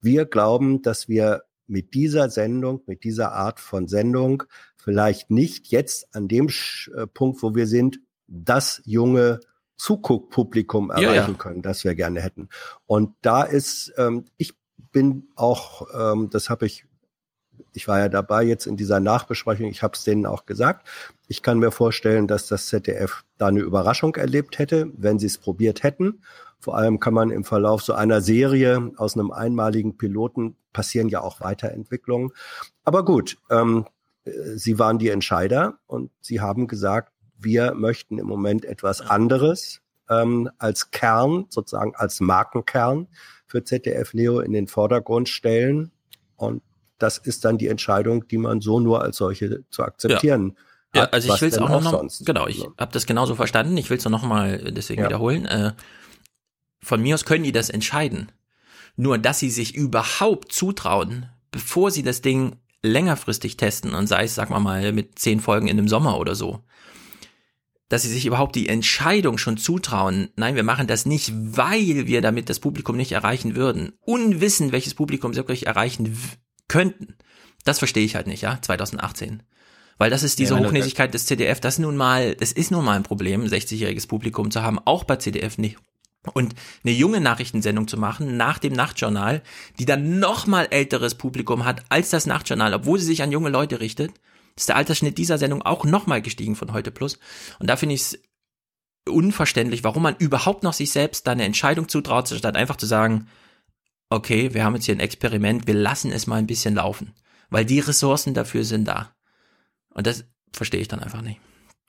wir 0.01 0.27
glauben, 0.27 0.83
dass 0.83 1.09
wir 1.09 1.43
mit 1.67 1.95
dieser 1.95 2.29
Sendung, 2.31 2.83
mit 2.87 3.05
dieser 3.05 3.33
Art 3.33 3.59
von 3.59 3.89
Sendung 3.89 4.45
vielleicht 4.77 5.31
nicht 5.31 5.69
jetzt 5.69 6.15
an 6.15 6.29
dem 6.29 6.49
äh, 6.49 7.07
Punkt, 7.07 7.43
wo 7.43 7.55
wir 7.55 7.67
sind, 7.67 8.01
das 8.27 8.83
junge 8.85 9.41
Zuguckpublikum 9.77 10.91
erreichen 10.91 11.15
ja, 11.15 11.29
ja. 11.29 11.35
können, 11.35 11.63
das 11.63 11.85
wir 11.85 11.95
gerne 11.95 12.21
hätten. 12.21 12.49
Und 12.87 13.15
da 13.23 13.43
ist, 13.43 13.93
ähm, 13.97 14.25
ich 14.37 14.55
bin 14.93 15.29
auch, 15.35 15.89
ähm, 15.93 16.31
das 16.31 16.49
habe 16.49 16.67
ich, 16.67 16.87
ich 17.73 17.89
war 17.89 17.99
ja 17.99 18.09
dabei 18.09 18.45
jetzt 18.45 18.67
in 18.67 18.77
dieser 18.77 19.01
Nachbesprechung, 19.01 19.67
ich 19.67 19.83
habe 19.83 19.95
es 19.95 20.05
denen 20.05 20.27
auch 20.27 20.47
gesagt, 20.47 20.87
ich 21.27 21.43
kann 21.43 21.59
mir 21.59 21.71
vorstellen, 21.71 22.29
dass 22.29 22.47
das 22.47 22.69
ZDF 22.69 23.25
da 23.39 23.49
eine 23.49 23.61
Überraschung 23.61 24.15
erlebt 24.15 24.59
hätte, 24.59 24.91
wenn 24.97 25.19
sie 25.19 25.27
es 25.27 25.39
probiert 25.39 25.83
hätten. 25.83 26.23
Vor 26.61 26.77
allem 26.77 27.01
kann 27.01 27.15
man 27.15 27.31
im 27.31 27.45
Verlauf 27.45 27.83
so 27.83 27.93
einer 27.93 28.21
Serie 28.21 28.93
aus 28.97 29.17
einem 29.17 29.33
einmaligen 29.33 29.97
Piloten 29.97 30.57
passieren 30.73 31.09
ja 31.09 31.21
auch 31.21 31.41
Weiterentwicklungen. 31.41 32.31
Aber 32.85 33.05
gut, 33.05 33.39
ähm, 33.51 33.87
äh, 34.25 34.31
sie 34.57 34.79
waren 34.79 34.99
die 34.99 35.09
Entscheider 35.09 35.79
und 35.87 36.11
sie 36.21 36.41
haben 36.41 36.67
gesagt, 36.67 37.13
wir 37.45 37.75
möchten 37.75 38.19
im 38.19 38.27
Moment 38.27 38.65
etwas 38.65 39.01
anderes 39.01 39.81
ähm, 40.09 40.51
als 40.59 40.91
Kern, 40.91 41.47
sozusagen 41.49 41.95
als 41.95 42.21
Markenkern 42.21 43.09
für 43.47 43.63
ZDF 43.65 44.15
Neo 44.15 44.41
in 44.41 44.53
den 44.53 44.67
Vordergrund 44.67 45.29
stellen. 45.29 45.93
Und 46.37 46.63
das 46.99 47.19
ist 47.19 47.45
dann 47.45 47.59
die 47.59 47.69
Entscheidung, 47.69 48.27
die 48.29 48.39
man 48.39 48.61
so 48.61 48.81
nur 48.81 49.03
als 49.03 49.17
solche 49.17 49.65
zu 49.71 49.83
akzeptieren 49.83 50.55
ja. 50.57 50.63
Hat, 50.95 51.09
ja, 51.09 51.13
also 51.13 51.35
ich 51.35 51.41
will 51.41 51.49
es 51.49 51.59
auch, 51.59 51.69
noch, 51.69 51.91
sonst? 51.91 52.25
genau, 52.25 52.47
ich 52.47 52.65
habe 52.79 52.93
das 52.93 53.07
genauso 53.07 53.35
verstanden. 53.35 53.77
Ich 53.77 53.91
will 53.91 53.99
es 53.99 54.05
noch 54.05 54.23
mal 54.23 54.59
deswegen 54.73 55.03
ja. 55.03 55.09
wiederholen. 55.09 55.45
Äh, 55.47 55.73
von 56.83 57.03
mir 57.03 57.15
aus 57.15 57.25
können 57.25 57.45
die 57.45 57.53
das 57.53 57.71
entscheiden. 57.71 58.31
Nur, 58.97 59.19
dass 59.19 59.41
sie 59.41 59.51
sich 59.51 59.75
überhaupt 59.75 60.53
zutrauen, 60.53 61.29
bevor 61.51 61.91
sie 61.91 62.05
das 62.05 62.23
Ding 62.23 62.57
längerfristig 62.83 63.57
testen 63.57 63.95
und 63.95 64.07
sei 64.07 64.25
es, 64.25 64.35
sag 64.35 64.51
mal 64.51 64.61
mal, 64.61 64.93
mit 64.93 65.19
zehn 65.19 65.41
Folgen 65.41 65.67
in 65.67 65.79
dem 65.79 65.89
Sommer 65.89 66.19
oder 66.19 66.35
so, 66.35 66.61
dass 67.95 68.03
sie 68.03 68.09
sich 68.09 68.27
überhaupt 68.27 68.57
die 68.57 68.69
Entscheidung 68.69 69.39
schon 69.39 69.57
zutrauen, 69.57 70.29
nein, 70.35 70.57
wir 70.57 70.65
machen 70.65 70.89
das 70.89 71.07
nicht, 71.07 71.33
weil 71.33 72.09
wir 72.09 72.23
damit 72.23 72.51
das 72.51 72.59
Publikum 72.59 72.97
nicht 72.97 73.13
erreichen 73.13 73.55
würden, 73.55 73.93
unwissen, 74.01 74.73
welches 74.73 74.95
Publikum 74.95 75.33
sie 75.33 75.37
wirklich 75.39 75.69
erreichen 75.69 76.19
könnten. 76.67 77.15
Das 77.63 77.79
verstehe 77.79 78.05
ich 78.05 78.17
halt 78.17 78.27
nicht, 78.27 78.43
ja, 78.43 78.59
2018. 78.61 79.45
Weil 79.97 80.11
das 80.11 80.25
ist 80.25 80.41
diese 80.41 80.57
ja, 80.57 80.61
Hochnäsigkeit 80.61 81.15
des 81.15 81.27
CDF, 81.27 81.61
das 81.61 81.79
nun 81.79 81.97
mal, 81.97 82.35
das 82.35 82.51
ist 82.51 82.73
nun 82.73 82.85
mal 82.85 82.97
ein 82.97 83.05
Problem, 83.05 83.45
60-jähriges 83.45 84.09
Publikum 84.09 84.51
zu 84.51 84.61
haben, 84.61 84.81
auch 84.85 85.05
bei 85.05 85.15
CDF 85.15 85.57
nicht. 85.57 85.77
Und 86.33 86.57
eine 86.83 86.93
junge 86.93 87.21
Nachrichtensendung 87.21 87.87
zu 87.87 87.97
machen 87.97 88.37
nach 88.37 88.59
dem 88.59 88.73
Nachtjournal, 88.73 89.41
die 89.79 89.85
dann 89.85 90.19
noch 90.19 90.49
mal 90.49 90.67
älteres 90.69 91.15
Publikum 91.15 91.65
hat 91.65 91.85
als 91.91 92.11
das 92.11 92.27
Nachtjournal, 92.27 92.75
obwohl 92.75 92.99
sie 92.99 93.07
sich 93.07 93.23
an 93.23 93.31
junge 93.31 93.51
Leute 93.51 93.79
richtet, 93.79 94.11
ist 94.57 94.69
der 94.69 94.77
Altersschnitt 94.77 95.19
dieser 95.19 95.39
Sendung 95.39 95.63
auch 95.63 95.85
nochmal 95.85 96.23
gestiegen 96.23 96.57
von 96.57 96.73
heute 96.73 96.91
plus. 96.91 97.19
Und 97.59 97.69
da 97.69 97.77
finde 97.77 97.95
ich 97.95 98.03
es 98.03 98.23
unverständlich, 99.09 99.85
warum 99.85 100.03
man 100.03 100.17
überhaupt 100.17 100.63
noch 100.63 100.73
sich 100.73 100.93
selbst 100.93 101.27
da 101.27 101.33
eine 101.33 101.45
Entscheidung 101.45 101.89
zutraut, 101.89 102.29
statt 102.29 102.57
einfach 102.57 102.77
zu 102.77 102.87
sagen, 102.87 103.29
okay, 104.11 104.55
wir 104.55 104.65
haben 104.65 104.75
jetzt 104.75 104.85
hier 104.85 104.95
ein 104.95 105.01
Experiment, 105.01 105.67
wir 105.67 105.75
lassen 105.75 106.13
es 106.13 106.27
mal 106.27 106.37
ein 106.37 106.47
bisschen 106.47 106.75
laufen. 106.75 107.15
Weil 107.51 107.65
die 107.65 107.81
Ressourcen 107.81 108.35
dafür 108.35 108.65
sind 108.65 108.87
da. 108.87 109.15
Und 109.91 110.07
das 110.07 110.25
verstehe 110.53 110.81
ich 110.81 110.89
dann 110.89 111.01
einfach 111.01 111.21
nicht. 111.21 111.41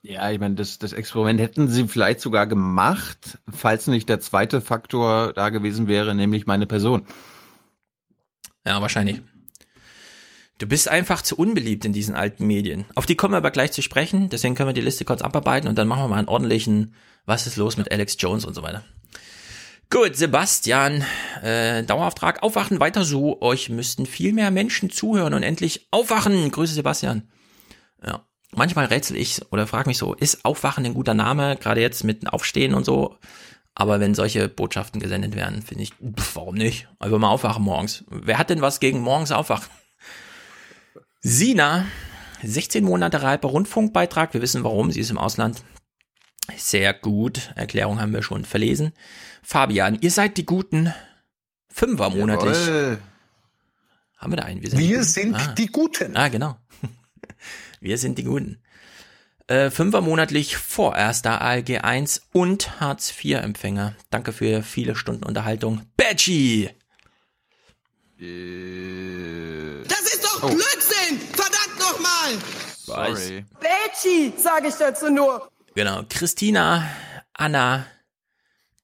Ja, 0.02 0.30
ich 0.30 0.40
meine, 0.40 0.56
das, 0.56 0.78
das 0.78 0.94
Experiment 0.94 1.40
hätten 1.40 1.68
sie 1.68 1.88
vielleicht 1.88 2.20
sogar 2.20 2.46
gemacht, 2.46 3.40
falls 3.52 3.88
nicht 3.88 4.08
der 4.08 4.20
zweite 4.20 4.62
Faktor 4.62 5.34
da 5.34 5.50
gewesen 5.50 5.88
wäre, 5.88 6.14
nämlich 6.14 6.46
meine 6.46 6.68
Person. 6.68 7.08
Ja, 8.66 8.82
wahrscheinlich. 8.82 9.22
Du 10.58 10.68
bist 10.68 10.88
einfach 10.88 11.22
zu 11.22 11.36
unbeliebt 11.36 11.84
in 11.84 11.92
diesen 11.92 12.16
alten 12.16 12.48
Medien. 12.48 12.86
Auf 12.96 13.06
die 13.06 13.16
kommen 13.16 13.34
wir 13.34 13.38
aber 13.40 13.52
gleich 13.52 13.74
zu 13.74 13.82
sprechen, 13.82 14.30
deswegen 14.30 14.56
können 14.56 14.70
wir 14.70 14.74
die 14.74 14.82
Liste 14.82 15.04
kurz 15.04 15.22
abarbeiten 15.22 15.68
und 15.68 15.78
dann 15.78 15.88
machen 15.88 16.04
wir 16.04 16.08
mal 16.08 16.20
einen 16.20 16.30
ordentlichen, 16.30 16.96
was 17.26 17.46
ist 17.46 17.58
los 17.58 17.76
mit 17.76 17.92
Alex 17.92 18.16
Jones 18.20 18.46
und 18.46 18.54
so 18.54 18.64
weiter. 18.64 18.82
Gut, 19.90 20.16
Sebastian, 20.16 21.04
äh, 21.44 21.84
Dauerauftrag, 21.84 22.42
aufwachen, 22.42 22.80
weiter 22.80 23.04
so. 23.04 23.42
Euch 23.42 23.70
müssten 23.70 24.06
viel 24.06 24.32
mehr 24.32 24.50
Menschen 24.50 24.90
zuhören 24.90 25.34
und 25.34 25.44
endlich 25.44 25.88
aufwachen. 25.92 26.50
Grüße 26.52 26.74
Sebastian. 26.74 27.30
Ja, 28.04 28.26
manchmal 28.52 28.86
rätsel 28.86 29.18
ich 29.18 29.42
oder 29.52 29.68
frage 29.68 29.90
mich 29.90 29.98
so, 29.98 30.14
ist 30.14 30.44
Aufwachen 30.46 30.86
ein 30.86 30.94
guter 30.94 31.14
Name, 31.14 31.58
gerade 31.58 31.82
jetzt 31.82 32.04
mit 32.04 32.32
Aufstehen 32.32 32.74
und 32.74 32.86
so? 32.86 33.18
Aber 33.76 34.00
wenn 34.00 34.16
solche 34.16 34.48
Botschaften 34.48 35.02
gesendet 35.02 35.36
werden, 35.36 35.62
finde 35.62 35.84
ich, 35.84 35.92
pff, 35.92 36.38
warum 36.38 36.56
nicht? 36.56 36.88
Einfach 36.98 37.20
mal 37.20 37.30
aufwachen 37.30 37.64
morgens. 37.64 38.06
Wer 38.10 38.38
hat 38.38 38.50
denn 38.50 38.62
was 38.62 38.80
gegen 38.80 39.02
morgens 39.02 39.34
aufwachen? 39.34 39.70
Sina, 41.28 41.88
16 42.44 42.84
Monate 42.84 43.24
reiper 43.24 43.48
Rundfunkbeitrag. 43.48 44.36
Wir 44.36 44.44
wissen 44.44 44.64
warum, 44.64 44.92
sie 44.92 45.00
ist 45.00 45.10
im 45.10 45.18
Ausland. 45.18 45.64
Sehr 46.56 46.94
gut. 46.94 47.52
Erklärung 47.56 48.00
haben 48.00 48.14
wir 48.14 48.22
schon 48.22 48.46
verlesen. 48.46 48.94
Fabian, 49.42 49.98
ihr 50.00 50.12
seid 50.12 50.38
die 50.38 50.46
Guten. 50.46 50.94
Fünfer 51.68 52.12
monatlich. 52.12 52.68
Jawohl. 52.68 53.00
Haben 54.18 54.34
wir 54.34 54.38
da 54.38 54.44
einen? 54.44 54.62
Wir 54.62 54.70
sind, 54.70 54.80
Wir 54.80 55.00
die, 55.00 55.04
sind 55.04 55.36
ah. 55.36 55.54
die 55.58 55.66
Guten. 55.66 56.16
Ah, 56.16 56.28
genau. 56.28 56.58
wir 57.80 57.98
sind 57.98 58.20
die 58.20 58.24
Guten. 58.24 58.62
Äh, 59.48 59.72
Fünfer 59.72 60.02
monatlich 60.02 60.58
vorerster 60.58 61.42
ALG 61.42 61.80
1 61.80 62.22
und 62.34 62.80
Hartz 62.80 63.12
IV 63.12 63.38
Empfänger. 63.38 63.96
Danke 64.12 64.32
für 64.32 64.62
viele 64.62 64.96
Stunden 64.96 65.24
Unterhaltung. 65.24 65.82
Badgie! 65.98 66.70
Das 69.88 70.02
ist 70.02 70.24
doch 70.24 70.44
Oh. 70.44 70.48
Blödsinn! 70.50 70.85
Verdammt 71.34 71.80
nochmal! 71.80 72.40
Sorry. 72.78 73.46
Betschi, 73.60 74.34
sage 74.38 74.68
ich 74.68 74.76
dazu 74.76 75.10
nur. 75.10 75.52
Genau. 75.76 76.04
Christina, 76.10 76.88
Anna, 77.34 77.86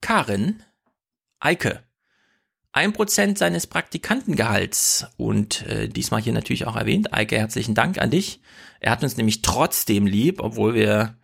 Karin, 0.01 0.63
Eike. 1.39 1.83
Ein 2.73 2.93
Prozent 2.93 3.37
seines 3.37 3.67
Praktikantengehalts. 3.67 5.07
Und 5.17 5.65
äh, 5.67 5.87
diesmal 5.87 6.21
hier 6.21 6.33
natürlich 6.33 6.67
auch 6.67 6.75
erwähnt. 6.75 7.13
Eike, 7.13 7.37
herzlichen 7.37 7.75
Dank 7.75 7.99
an 7.99 8.11
dich. 8.11 8.41
Er 8.79 8.91
hat 8.91 9.03
uns 9.03 9.17
nämlich 9.17 9.41
trotzdem 9.41 10.05
lieb, 10.05 10.41
obwohl 10.41 10.73
wir 10.73 11.17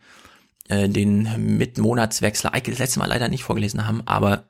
äh, 0.68 0.90
den 0.90 1.58
Mitmonatswechsel 1.58 2.52
Eike 2.54 2.72
das 2.72 2.80
letzte 2.80 3.00
Mal 3.00 3.08
leider 3.08 3.28
nicht 3.30 3.44
vorgelesen 3.44 3.88
haben. 3.88 4.06
Aber 4.06 4.50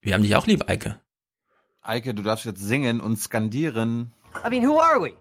wir 0.00 0.14
haben 0.14 0.22
dich 0.22 0.36
auch 0.36 0.46
lieb, 0.46 0.68
Eike. 0.68 1.00
Eike, 1.82 2.14
du 2.14 2.22
darfst 2.22 2.44
jetzt 2.44 2.60
singen 2.60 3.00
und 3.00 3.16
skandieren. 3.18 4.12
I 4.46 4.50
mean, 4.50 4.66
who 4.66 4.80
are 4.80 5.02
we? 5.02 5.12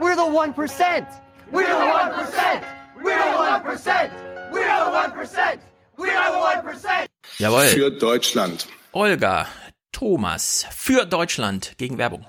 We're 0.00 0.14
the 0.14 0.22
1%. 0.22 1.06
We're 1.50 1.66
the 1.66 1.72
1%. 1.72 2.62
We're 3.02 3.18
the 3.18 3.38
1%. 3.38 4.10
We're 4.52 4.66
the 4.66 4.90
1%. 4.92 5.58
We're 5.96 6.06
the 6.06 6.40
1%. 6.78 7.06
Jawohl. 7.38 7.66
Für 7.66 7.90
Deutschland. 7.90 8.66
Olga, 8.92 9.46
Thomas, 9.92 10.66
für 10.70 11.06
Deutschland 11.06 11.74
gegen 11.78 11.98
Werbung. 11.98 12.26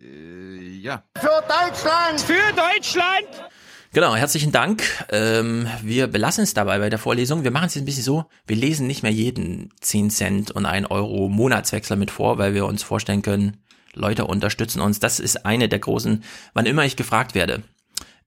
Äh, 0.00 0.78
ja. 0.80 1.02
Für 1.18 1.42
Deutschland. 1.48 2.20
Für 2.20 2.52
Deutschland. 2.54 3.28
Genau, 3.92 4.14
herzlichen 4.14 4.52
Dank. 4.52 4.84
Ähm, 5.10 5.66
wir 5.82 6.06
belassen 6.06 6.44
es 6.44 6.54
dabei 6.54 6.78
bei 6.78 6.90
der 6.90 6.98
Vorlesung. 6.98 7.42
Wir 7.42 7.50
machen 7.50 7.66
es 7.66 7.74
jetzt 7.74 7.82
ein 7.82 7.86
bisschen 7.86 8.04
so, 8.04 8.24
wir 8.46 8.54
lesen 8.56 8.86
nicht 8.86 9.02
mehr 9.02 9.10
jeden 9.10 9.72
10 9.80 10.10
Cent 10.10 10.50
und 10.52 10.64
1 10.64 10.90
Euro 10.90 11.28
Monatswechsler 11.28 11.96
mit 11.96 12.12
vor, 12.12 12.38
weil 12.38 12.54
wir 12.54 12.66
uns 12.66 12.84
vorstellen 12.84 13.22
können, 13.22 13.56
Leute 13.94 14.26
unterstützen 14.26 14.80
uns. 14.80 15.00
Das 15.00 15.20
ist 15.20 15.44
eine 15.44 15.68
der 15.68 15.78
großen, 15.78 16.22
wann 16.54 16.66
immer 16.66 16.84
ich 16.84 16.96
gefragt 16.96 17.34
werde, 17.34 17.62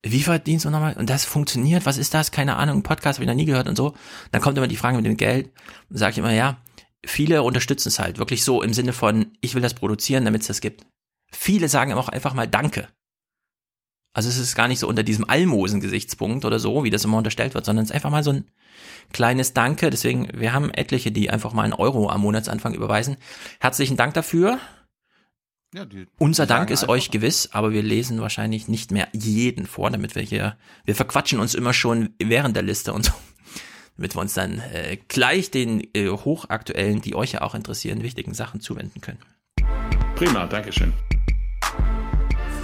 wie 0.05 0.21
verdienst 0.21 0.65
du 0.65 0.69
nochmal? 0.69 0.97
Und 0.97 1.09
das 1.09 1.23
funktioniert, 1.23 1.85
was 1.85 1.97
ist 1.97 2.13
das? 2.13 2.31
Keine 2.31 2.57
Ahnung, 2.57 2.83
Podcast 2.83 3.17
habe 3.17 3.23
ich 3.23 3.29
noch 3.29 3.35
nie 3.35 3.45
gehört 3.45 3.69
und 3.69 3.77
so. 3.77 3.93
Dann 4.31 4.41
kommt 4.41 4.57
immer 4.57 4.67
die 4.67 4.75
Frage 4.75 4.97
mit 4.97 5.05
dem 5.05 5.15
Geld. 5.15 5.49
Dann 5.89 5.97
sage 5.97 6.11
ich 6.11 6.17
immer, 6.17 6.33
ja, 6.33 6.57
viele 7.05 7.41
unterstützen 7.41 7.87
es 7.87 7.99
halt 7.99 8.17
wirklich 8.17 8.43
so 8.43 8.61
im 8.61 8.73
Sinne 8.73 8.91
von, 8.91 9.31
ich 9.39 9.55
will 9.55 9.61
das 9.61 9.73
produzieren, 9.73 10.25
damit 10.25 10.41
es 10.41 10.47
das 10.47 10.59
gibt. 10.59 10.85
Viele 11.31 11.69
sagen 11.69 11.93
auch 11.93 12.09
einfach 12.09 12.33
mal 12.33 12.47
Danke. 12.47 12.89
Also 14.13 14.29
es 14.29 14.37
ist 14.37 14.55
gar 14.55 14.67
nicht 14.67 14.79
so 14.79 14.87
unter 14.87 15.03
diesem 15.03 15.27
Almosen-Gesichtspunkt 15.27 16.45
oder 16.45 16.59
so, 16.59 16.83
wie 16.83 16.91
das 16.91 17.05
immer 17.05 17.17
unterstellt 17.17 17.55
wird, 17.55 17.65
sondern 17.65 17.83
es 17.83 17.89
ist 17.89 17.95
einfach 17.95 18.11
mal 18.11 18.23
so 18.23 18.31
ein 18.31 18.45
kleines 19.11 19.53
Danke. 19.53 19.89
Deswegen, 19.89 20.27
wir 20.33 20.53
haben 20.53 20.69
etliche, 20.69 21.11
die 21.11 21.29
einfach 21.29 21.53
mal 21.53 21.63
einen 21.63 21.73
Euro 21.73 22.09
am 22.09 22.21
Monatsanfang 22.21 22.73
überweisen. 22.73 23.17
Herzlichen 23.59 23.97
Dank 23.97 24.13
dafür. 24.13 24.59
Ja, 25.73 25.85
die, 25.85 26.05
Unser 26.19 26.45
die 26.45 26.49
Dank 26.49 26.69
ist 26.69 26.87
euch 26.87 27.09
gewiss, 27.09 27.49
aber 27.51 27.71
wir 27.71 27.81
lesen 27.81 28.21
wahrscheinlich 28.21 28.67
nicht 28.67 28.91
mehr 28.91 29.07
jeden 29.11 29.65
vor, 29.65 29.89
damit 29.89 30.13
wir 30.13 30.21
hier, 30.21 30.55
wir 30.85 30.95
verquatschen 30.95 31.39
uns 31.39 31.55
immer 31.55 31.73
schon 31.73 32.13
während 32.21 32.55
der 32.55 32.61
Liste 32.61 32.93
und 32.93 33.05
so, 33.05 33.11
damit 33.97 34.15
wir 34.15 34.21
uns 34.21 34.35
dann 34.35 34.59
äh, 34.59 34.97
gleich 35.07 35.49
den 35.49 35.81
äh, 35.95 36.09
hochaktuellen, 36.09 37.01
die 37.01 37.15
euch 37.15 37.31
ja 37.31 37.41
auch 37.41 37.55
interessieren, 37.55 38.03
wichtigen 38.03 38.35
Sachen 38.35 38.61
zuwenden 38.61 39.01
können. 39.01 39.19
Prima, 40.15 40.45
Dankeschön. 40.45 40.93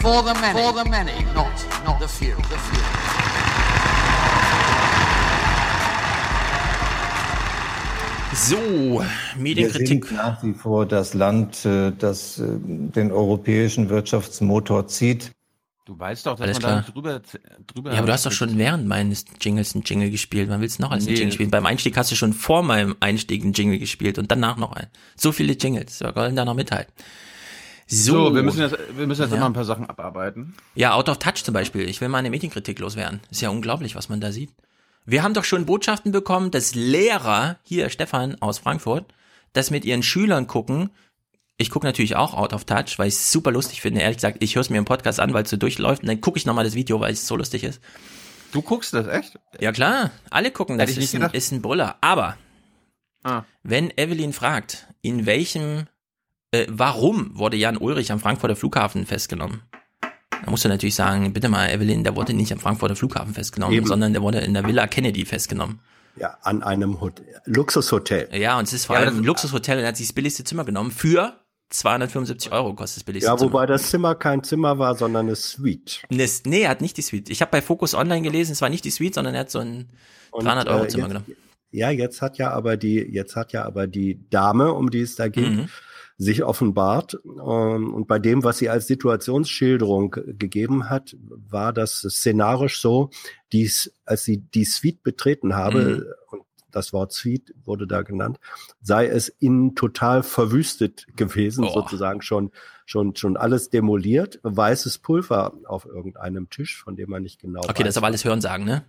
For 0.02 0.24
the 0.24 0.40
many. 0.40 0.62
For 0.62 0.84
the 0.84 0.88
many, 0.88 1.26
not, 1.34 1.48
not 1.86 2.00
the 2.00 2.08
few. 2.08 2.36
The 2.36 2.58
few. 2.58 3.29
So, 8.34 8.56
Wir 8.58 9.06
Medienkritik. 9.38 10.06
sind 10.06 10.18
nach 10.18 10.44
wie 10.44 10.54
vor 10.54 10.86
das 10.86 11.14
Land, 11.14 11.66
äh, 11.66 11.92
das 11.98 12.40
äh, 12.40 12.46
den 12.60 13.12
europäischen 13.12 13.90
Wirtschaftsmotor 13.90 14.88
zieht. 14.88 15.32
Du 15.86 15.98
weißt 15.98 16.28
doch, 16.28 16.34
dass 16.34 16.42
Alles 16.42 16.62
man 16.62 16.72
klar. 16.72 16.84
da 16.86 16.92
drüber, 16.92 17.22
drüber. 17.66 17.92
Ja, 17.92 17.98
aber 17.98 18.08
du 18.08 18.14
hast 18.14 18.26
doch 18.28 18.32
schon 18.32 18.58
während 18.60 18.86
meines 18.88 19.26
Jingles 19.42 19.74
einen 19.74 19.84
Jingle 19.84 20.12
gespielt. 20.12 20.48
Wann 20.50 20.62
willst 20.62 20.78
du 20.78 20.84
noch 20.84 20.92
als 20.92 21.06
einen 21.06 21.14
Nee. 21.14 21.20
Jingle 21.20 21.34
spielen? 21.34 21.50
Beim 21.50 21.66
Einstieg 21.66 21.98
hast 21.98 22.12
du 22.12 22.16
schon 22.16 22.34
vor 22.34 22.62
meinem 22.62 22.96
Einstieg 23.00 23.42
einen 23.44 23.54
Jingle 23.54 23.80
gespielt 23.80 24.20
und 24.20 24.32
danach 24.32 24.58
noch 24.58 24.74
einen. 24.74 24.88
So 25.16 25.32
viele 25.32 25.54
Jingles. 25.54 26.00
Wir 26.02 26.16
wollen 26.16 26.36
da 26.36 26.46
noch 26.46 26.54
mithalten. 26.54 26.94
So, 27.88 28.28
So, 28.30 28.36
wir 28.36 28.44
müssen 28.44 28.60
jetzt, 28.62 28.78
wir 28.96 29.08
müssen 29.08 29.22
jetzt 29.24 29.32
Ja. 29.32 29.38
immer 29.38 29.48
ein 29.48 29.54
paar 29.54 29.66
Sachen 29.66 29.90
abarbeiten. 29.90 30.54
Ja, 30.76 30.94
Out 30.94 31.10
of 31.10 31.18
Touch 31.18 31.44
zum 31.44 31.56
Beispiel. 31.56 31.90
Ich 31.90 32.00
will 32.02 32.10
mal 32.10 32.20
eine 32.20 32.30
Medienkritik 32.30 32.78
loswerden. 32.78 33.22
Ist 33.32 33.42
ja 33.42 33.50
unglaublich, 33.50 33.96
was 33.96 34.10
man 34.10 34.22
da 34.22 34.32
sieht. 34.32 34.52
Wir 35.10 35.24
haben 35.24 35.34
doch 35.34 35.44
schon 35.44 35.66
Botschaften 35.66 36.12
bekommen, 36.12 36.52
dass 36.52 36.76
Lehrer, 36.76 37.58
hier 37.64 37.90
Stefan 37.90 38.40
aus 38.42 38.60
Frankfurt, 38.60 39.12
das 39.54 39.72
mit 39.72 39.84
ihren 39.84 40.04
Schülern 40.04 40.46
gucken. 40.46 40.92
Ich 41.58 41.72
gucke 41.72 41.86
natürlich 41.88 42.16
auch 42.16 42.36
Out 42.36 42.54
of 42.54 42.66
Touch, 42.66 42.98
weil 43.00 43.08
ich 43.08 43.16
es 43.16 43.32
super 43.32 43.52
lustig 43.52 43.82
finde. 43.82 44.02
Ehrlich 44.02 44.18
gesagt, 44.18 44.38
ich 44.44 44.54
höre 44.56 44.62
es 44.62 44.70
mir 44.70 44.78
im 44.78 44.86
Podcast 44.86 45.20
an, 45.20 45.34
weil 45.34 45.44
es 45.44 45.50
so 45.50 45.58
durchläuft. 45.58 46.04
Und 46.04 46.10
dann 46.10 46.22
gucke 46.22 46.38
ich 46.38 46.46
nochmal 46.46 46.64
das 46.64 46.76
Video, 46.76 47.00
weil 47.00 47.14
es 47.14 47.26
so 47.26 47.36
lustig 47.36 47.64
ist. 47.64 47.82
Du 48.52 48.62
guckst 48.62 48.94
das 48.94 49.08
echt? 49.08 49.40
Ja 49.60 49.72
klar, 49.72 50.12
alle 50.30 50.52
gucken, 50.52 50.78
das 50.78 50.96
ist 50.96 51.16
ein, 51.16 51.24
ist 51.34 51.52
ein 51.52 51.62
Brüller. 51.64 51.98
Aber 52.02 52.38
Ah. 53.24 53.44
wenn 53.64 53.92
Evelyn 53.98 54.32
fragt, 54.32 54.88
in 55.02 55.26
welchem, 55.26 55.88
äh, 56.52 56.68
warum 56.70 57.38
wurde 57.38 57.58
Jan 57.58 57.78
Ulrich 57.78 58.12
am 58.12 58.20
Frankfurter 58.20 58.56
Flughafen 58.56 59.06
festgenommen? 59.08 59.64
Da 60.44 60.52
musst 60.52 60.64
du 60.66 60.70
natürlich 60.70 60.96
sagen, 60.96 61.34
bitte 61.34 61.50
mal, 61.50 61.70
Evelyn, 61.70 62.04
der 62.04 62.16
wurde 62.16 62.34
nicht 62.34 62.52
am 62.52 62.60
Frankfurter 62.60 62.96
Flughafen 62.96 63.34
festgenommen, 63.34 63.76
Eben. 63.76 63.86
sondern 63.88 64.14
der 64.14 64.22
wurde 64.22 64.40
in 64.40 64.54
der 64.54 64.66
Villa 64.66 64.88
Kennedy 64.88 65.26
festgenommen. 65.26 65.80
Ja, 66.16 66.38
an 66.42 66.64
einem 66.64 67.00
Hot 67.02 67.22
Luxushotel. 67.46 68.30
Ja, 68.34 68.58
und 68.58 68.68
es 68.68 68.74
ist 68.74 68.86
vor 68.86 68.96
Ja, 68.96 69.02
allem 69.04 69.10
das- 69.16 69.18
ein 69.20 69.24
Luxushotel 69.26 69.78
und 69.78 69.84
er 69.84 69.90
hat 69.90 69.98
sich 69.98 70.08
das 70.08 70.14
billigste 70.14 70.44
Zimmer 70.44 70.66
genommen 70.66 70.92
für 70.92 71.34
275 71.70 72.52
Euro 72.52 72.74
kostet 72.74 72.98
das 72.98 73.04
billigste 73.04 73.30
Ja, 73.30 73.38
Zimmer. 73.38 73.54
wobei 73.54 73.66
das 73.68 73.90
Zimmer 73.90 74.16
kein 74.16 74.44
Zimmer 74.44 74.80
war, 74.80 74.96
sondern 74.96 75.28
eine 75.28 75.36
Suite. 75.36 76.02
Ne, 76.10 76.28
nee, 76.46 76.62
er 76.62 76.70
hat 76.70 76.82
nicht 76.82 76.98
die 76.98 77.02
Suite. 77.04 77.30
Ich 77.30 77.42
habe 77.42 77.52
bei 77.52 77.62
Focus 77.62 77.94
Online 77.94 78.22
gelesen, 78.24 78.54
es 78.54 78.62
war 78.62 78.70
nicht 78.70 78.86
die 78.86 78.90
Suite, 78.92 79.14
sondern 79.14 79.36
er 79.36 79.42
hat 79.42 79.52
so 79.52 79.60
ein 79.60 79.88
Und, 80.32 80.46
300 80.46 80.68
Euro 80.68 80.86
äh, 80.86 80.88
Zimmer 80.88 81.04
jetzt- 81.04 81.26
genommen. 81.26 81.36
Ja, 81.72 81.92
jetzt 81.92 82.24
hat 82.24 82.40
ja 82.40 82.50
aber 82.52 82.76
die, 82.78 82.96
jetzt 82.96 83.36
hat 83.36 83.54
ja 83.54 83.64
aber 83.64 83.86
die 83.86 84.20
Dame, 84.32 84.74
um 84.74 84.90
die 84.90 85.02
es 85.02 85.16
da 85.16 85.28
ging, 85.28 85.56
Mhm. 85.56 85.70
Sich 86.22 86.44
offenbart. 86.44 87.18
Ähm, 87.26 87.94
und 87.94 88.08
bei 88.08 88.20
dem, 88.20 88.44
was 88.44 88.58
sie 88.60 88.70
als 88.70 88.88
Situationsschilderung 88.88 90.12
gegeben 90.38 90.90
hat, 90.90 91.16
war 91.28 91.72
das 91.74 92.02
szenarisch 92.02 92.82
so, 92.82 93.10
dies, 93.54 93.94
als 94.06 94.26
sie 94.26 94.38
die 94.38 94.66
Suite 94.66 95.02
betreten 95.02 95.56
habe, 95.56 95.80
Mhm. 95.82 96.38
und 96.38 96.42
das 96.72 96.94
Wort 96.94 97.14
Suite 97.14 97.56
wurde 97.66 97.88
da 97.88 98.04
genannt, 98.04 98.38
sei 98.82 99.08
es 99.08 99.30
innen 99.30 99.74
total 99.76 100.22
verwüstet 100.22 101.08
gewesen, 101.16 101.64
Oh. 101.64 101.72
sozusagen 101.74 102.22
schon, 102.22 102.52
schon, 102.86 103.16
schon 103.16 103.38
alles 103.38 103.70
demoliert, 103.70 104.40
weißes 104.44 105.00
Pulver 105.00 105.54
auf 105.66 105.86
irgendeinem 105.86 106.50
Tisch, 106.50 106.78
von 106.84 106.96
dem 106.96 107.10
man 107.10 107.24
nicht 107.24 107.40
genau 107.40 107.62
Okay, 107.62 107.70
weiß. 107.70 107.78
das 107.78 107.88
ist 107.94 107.98
aber 107.98 108.08
alles 108.08 108.24
Hörensagen, 108.26 108.66
ne? 108.66 108.84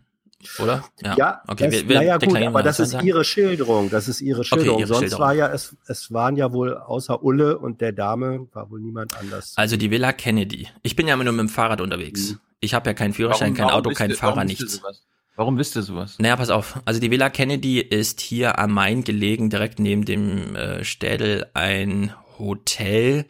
Oder? 0.59 0.85
Ja, 1.03 1.43
okay, 1.47 1.65
das, 1.65 1.73
wir, 1.73 1.89
wir 1.89 1.97
naja 1.97 2.17
gut, 2.17 2.37
aber 2.37 2.63
das 2.63 2.81
ist 2.81 3.03
ihre 3.03 3.25
Schilderung, 3.25 3.91
das 3.91 4.09
ist 4.09 4.23
ihre 4.23 4.43
Schilderung. 4.43 4.79
ihre 4.79 4.89
Sonst 4.89 5.01
Schilderung. 5.01 5.25
war 5.25 5.35
ja, 5.35 5.49
es, 5.49 5.77
es 5.87 6.13
waren 6.13 6.37
ja 6.37 6.53
wohl 6.53 6.77
außer 6.77 7.23
Ulle 7.23 7.59
und 7.59 7.81
der 7.81 7.93
Dame 7.93 8.49
war 8.53 8.71
wohl 8.71 8.81
niemand 8.81 9.19
anders. 9.19 9.53
Also 9.57 9.77
die 9.77 9.91
Villa 9.91 10.13
Kennedy. 10.13 10.69
Ich 10.83 10.97
bin 10.97 11.07
ja 11.07 11.15
immer 11.15 11.25
nur 11.25 11.35
mit 11.35 11.41
dem 11.41 11.49
Fahrrad 11.51 11.81
unterwegs. 11.81 12.37
Ich 12.61 12.75
habe 12.75 12.89
ja 12.89 12.95
keinen 12.95 13.13
Führerschein, 13.13 13.55
kein 13.55 13.71
Auto, 13.71 13.91
wisst 13.91 13.99
kein 13.99 14.13
Fahrer, 14.13 14.37
warum 14.37 14.47
nichts. 14.47 14.77
sowas? 14.77 15.03
Warum 15.37 15.59
wisst 15.59 15.77
ihr 15.77 15.83
sowas? 15.83 16.17
Naja, 16.19 16.37
pass 16.37 16.51
auf. 16.51 16.81
Also 16.85 17.01
die 17.01 17.11
Villa 17.11 17.31
Kennedy 17.31 17.81
ist 17.81 18.21
hier 18.21 18.59
am 18.59 18.73
Main 18.73 19.05
gelegen, 19.05 19.51
direkt 19.51 19.79
neben 19.79 20.05
dem 20.05 20.57
äh, 20.57 20.85
Städel 20.85 21.47
ein 21.55 22.13
Hotel, 22.39 23.27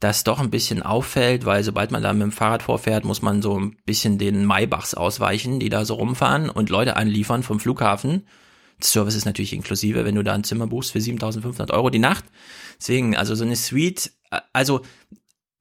das 0.00 0.24
doch 0.24 0.40
ein 0.40 0.50
bisschen 0.50 0.82
auffällt, 0.82 1.44
weil 1.44 1.62
sobald 1.62 1.90
man 1.90 2.02
da 2.02 2.12
mit 2.14 2.22
dem 2.22 2.32
Fahrrad 2.32 2.62
vorfährt, 2.62 3.04
muss 3.04 3.20
man 3.20 3.42
so 3.42 3.60
ein 3.60 3.76
bisschen 3.84 4.16
den 4.16 4.46
Maybachs 4.46 4.94
ausweichen, 4.94 5.60
die 5.60 5.68
da 5.68 5.84
so 5.84 5.94
rumfahren 5.94 6.48
und 6.48 6.70
Leute 6.70 6.96
anliefern 6.96 7.42
vom 7.42 7.60
Flughafen. 7.60 8.26
Das 8.78 8.92
Service 8.92 9.14
ist 9.14 9.26
natürlich 9.26 9.52
inklusive, 9.52 10.06
wenn 10.06 10.14
du 10.14 10.24
da 10.24 10.32
ein 10.32 10.42
Zimmer 10.42 10.66
buchst 10.66 10.92
für 10.92 11.02
7500 11.02 11.70
Euro 11.70 11.90
die 11.90 11.98
Nacht. 11.98 12.24
Deswegen, 12.78 13.14
also 13.14 13.34
so 13.34 13.44
eine 13.44 13.56
Suite, 13.56 14.10
also 14.54 14.80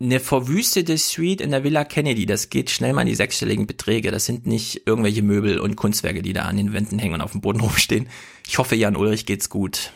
eine 0.02 0.22
verwüstete 0.22 0.98
Suite 0.98 1.42
in 1.42 1.52
der 1.52 1.66
Villa 1.66 1.84
Kennedy, 1.84 2.26
das 2.26 2.50
geht 2.50 2.70
schnell 2.70 2.94
mal 2.94 3.02
in 3.02 3.08
die 3.08 3.16
sechsstelligen 3.16 3.68
Beträge. 3.68 4.10
Das 4.10 4.24
sind 4.24 4.48
nicht 4.48 4.84
irgendwelche 4.86 5.22
Möbel 5.22 5.60
und 5.60 5.76
Kunstwerke, 5.76 6.22
die 6.22 6.32
da 6.32 6.44
an 6.44 6.56
den 6.56 6.72
Wänden 6.72 6.98
hängen 6.98 7.16
und 7.16 7.22
auf 7.22 7.34
dem 7.34 7.42
Boden 7.42 7.60
rumstehen. 7.62 8.08
Ich 8.48 8.58
hoffe, 8.58 8.78
Jan 8.78 8.96
Ulrich 8.96 9.26
geht's 9.26 9.50
gut. 9.50 9.92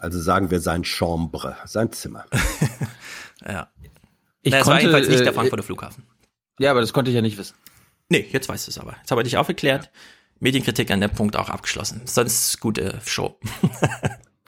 Also 0.00 0.20
sagen 0.20 0.50
wir 0.50 0.60
sein 0.60 0.82
Chambre, 0.82 1.56
sein 1.66 1.92
Zimmer. 1.92 2.24
ja. 3.46 3.70
Ich 4.42 4.52
Na, 4.52 4.58
das 4.58 4.64
konnte, 4.66 4.68
war 4.68 4.80
jedenfalls 4.80 5.08
nicht 5.08 5.20
der 5.20 5.28
äh, 5.28 5.32
Frankfurter 5.34 5.62
Flughafen. 5.62 6.04
Ja, 6.58 6.70
aber 6.70 6.80
das 6.80 6.92
konnte 6.92 7.10
ich 7.10 7.14
ja 7.14 7.22
nicht 7.22 7.36
wissen. 7.38 7.54
Nee, 8.08 8.26
jetzt 8.32 8.48
weißt 8.48 8.66
du 8.66 8.70
es 8.70 8.78
aber. 8.78 8.96
Jetzt 9.00 9.10
habe 9.10 9.20
ich 9.22 9.28
dich 9.28 9.36
aufgeklärt. 9.36 9.90
Medienkritik 10.40 10.90
an 10.90 11.00
dem 11.00 11.10
Punkt 11.10 11.36
auch 11.36 11.48
abgeschlossen. 11.50 12.02
Sonst 12.06 12.60
gute 12.60 13.00
Show. 13.04 13.38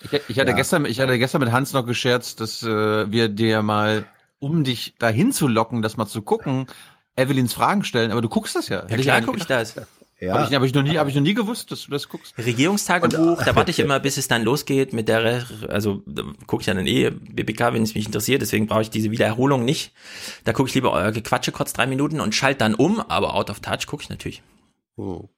Ich, 0.05 0.12
ich 0.31 0.38
hatte 0.40 0.50
Ja. 0.50 0.57
gestern, 0.57 0.85
ich 0.85 0.98
hatte 0.98 1.16
gestern 1.16 1.42
mit 1.42 1.52
Hans 1.52 1.72
noch 1.72 1.87
gescherzt, 1.87 2.40
dass 2.40 2.61
äh, 2.64 3.09
wir 3.12 3.28
dir 3.28 3.62
mal, 3.62 4.05
um 4.40 4.64
dich 4.64 4.96
dahin 4.98 5.31
zu 5.31 5.46
locken, 5.46 5.81
das 5.81 5.96
mal 5.96 6.07
zu 6.07 6.22
gucken, 6.22 6.66
Evelyns 7.14 7.55
Fragen 7.55 7.85
stellen. 7.85 8.11
Aber 8.11 8.20
du 8.20 8.28
guckst 8.28 8.57
das 8.57 8.68
ja. 8.68 8.85
Ja, 8.88 8.96
klar 8.96 9.22
gucke 9.22 9.38
ich 9.38 9.46
das. 9.46 9.76
Ja. 10.22 10.35
Habe 10.35 10.44
ich, 10.48 10.54
hab 10.54 10.62
ich 10.62 10.72
noch 10.72 10.85
nie, 10.85 10.98
habe 10.98 11.11
ich 11.11 11.16
noch 11.16 11.22
nie 11.22 11.35
gewusst, 11.35 11.72
dass 11.72 11.87
du 11.87 11.90
das 11.90 12.08
guckst. 12.08 12.38
Regierungstagebuch, 12.38 13.42
da 13.42 13.56
warte 13.56 13.72
ich 13.72 13.80
immer, 13.80 13.98
bis 13.98 14.18
es 14.18 14.28
dann 14.28 14.44
losgeht 14.44 14.92
mit 14.92 15.08
der, 15.08 15.44
also 15.66 16.04
da 16.06 16.22
gucke 16.46 16.61
ich 16.61 16.66
dann 16.66 16.87
eh 16.87 17.11
BBK, 17.11 17.72
wenn 17.72 17.82
es 17.82 17.96
mich 17.96 18.06
interessiert, 18.06 18.40
deswegen 18.40 18.68
brauche 18.68 18.82
ich 18.82 18.90
diese 18.90 19.11
Wiedererholung 19.11 19.64
nicht. 19.64 19.92
Da 20.44 20.52
gucke 20.52 20.68
ich 20.68 20.76
lieber 20.76 20.92
euer 20.92 21.11
Gequatsche 21.11 21.50
kurz 21.50 21.72
drei 21.72 21.88
Minuten 21.88 22.20
und 22.20 22.37
schalte 22.37 22.58
dann 22.58 22.76
um, 22.76 23.00
aber 23.00 23.35
out 23.35 23.50
of 23.50 23.58
touch 23.58 23.88
gucke 23.88 24.04
ich 24.04 24.11
natürlich. 24.11 24.44
Hm. 24.96 25.28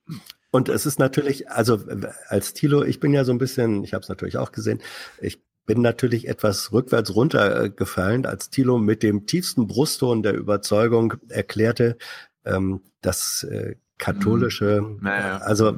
Und 0.51 0.69
es 0.69 0.85
ist 0.85 0.99
natürlich, 0.99 1.51
also 1.51 1.81
als 2.29 2.53
Thilo, 2.53 2.85
ich 2.85 3.01
bin 3.01 3.15
ja 3.15 3.25
so 3.25 3.33
ein 3.33 3.39
bisschen, 3.39 3.85
ich 3.85 3.95
habe 3.95 4.03
es 4.03 4.11
natürlich 4.11 4.37
auch 4.37 4.53
gesehen, 4.53 4.83
ich 5.19 5.43
bin 5.65 5.81
natürlich 5.81 6.29
etwas 6.29 6.73
rückwärts 6.73 7.15
runtergefallen, 7.15 8.27
als 8.27 8.51
Thilo 8.51 8.77
mit 8.77 9.03
dem 9.03 9.25
tiefsten 9.25 9.67
Brustton 9.67 10.23
der 10.23 10.35
Überzeugung 10.35 11.15
erklärte, 11.31 11.97
ähm, 12.45 12.83
dass 13.01 13.45
äh, 13.45 13.77
katholische, 13.99 14.79
Hm. 14.79 14.99
Naja. 15.03 15.39
also 15.39 15.77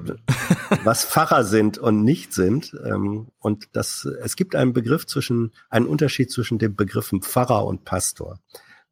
was 0.84 1.04
Pfarrer 1.04 1.44
sind 1.44 1.78
und 1.78 2.02
nicht 2.02 2.32
sind. 2.32 2.74
Ähm, 2.84 3.28
und 3.38 3.68
das, 3.72 4.04
es 4.04 4.36
gibt 4.36 4.54
einen 4.54 4.72
Begriff 4.72 5.06
zwischen, 5.06 5.52
einen 5.70 5.86
Unterschied 5.86 6.30
zwischen 6.30 6.58
den 6.58 6.74
Begriffen 6.76 7.22
Pfarrer 7.22 7.64
und 7.64 7.84
Pastor. 7.84 8.38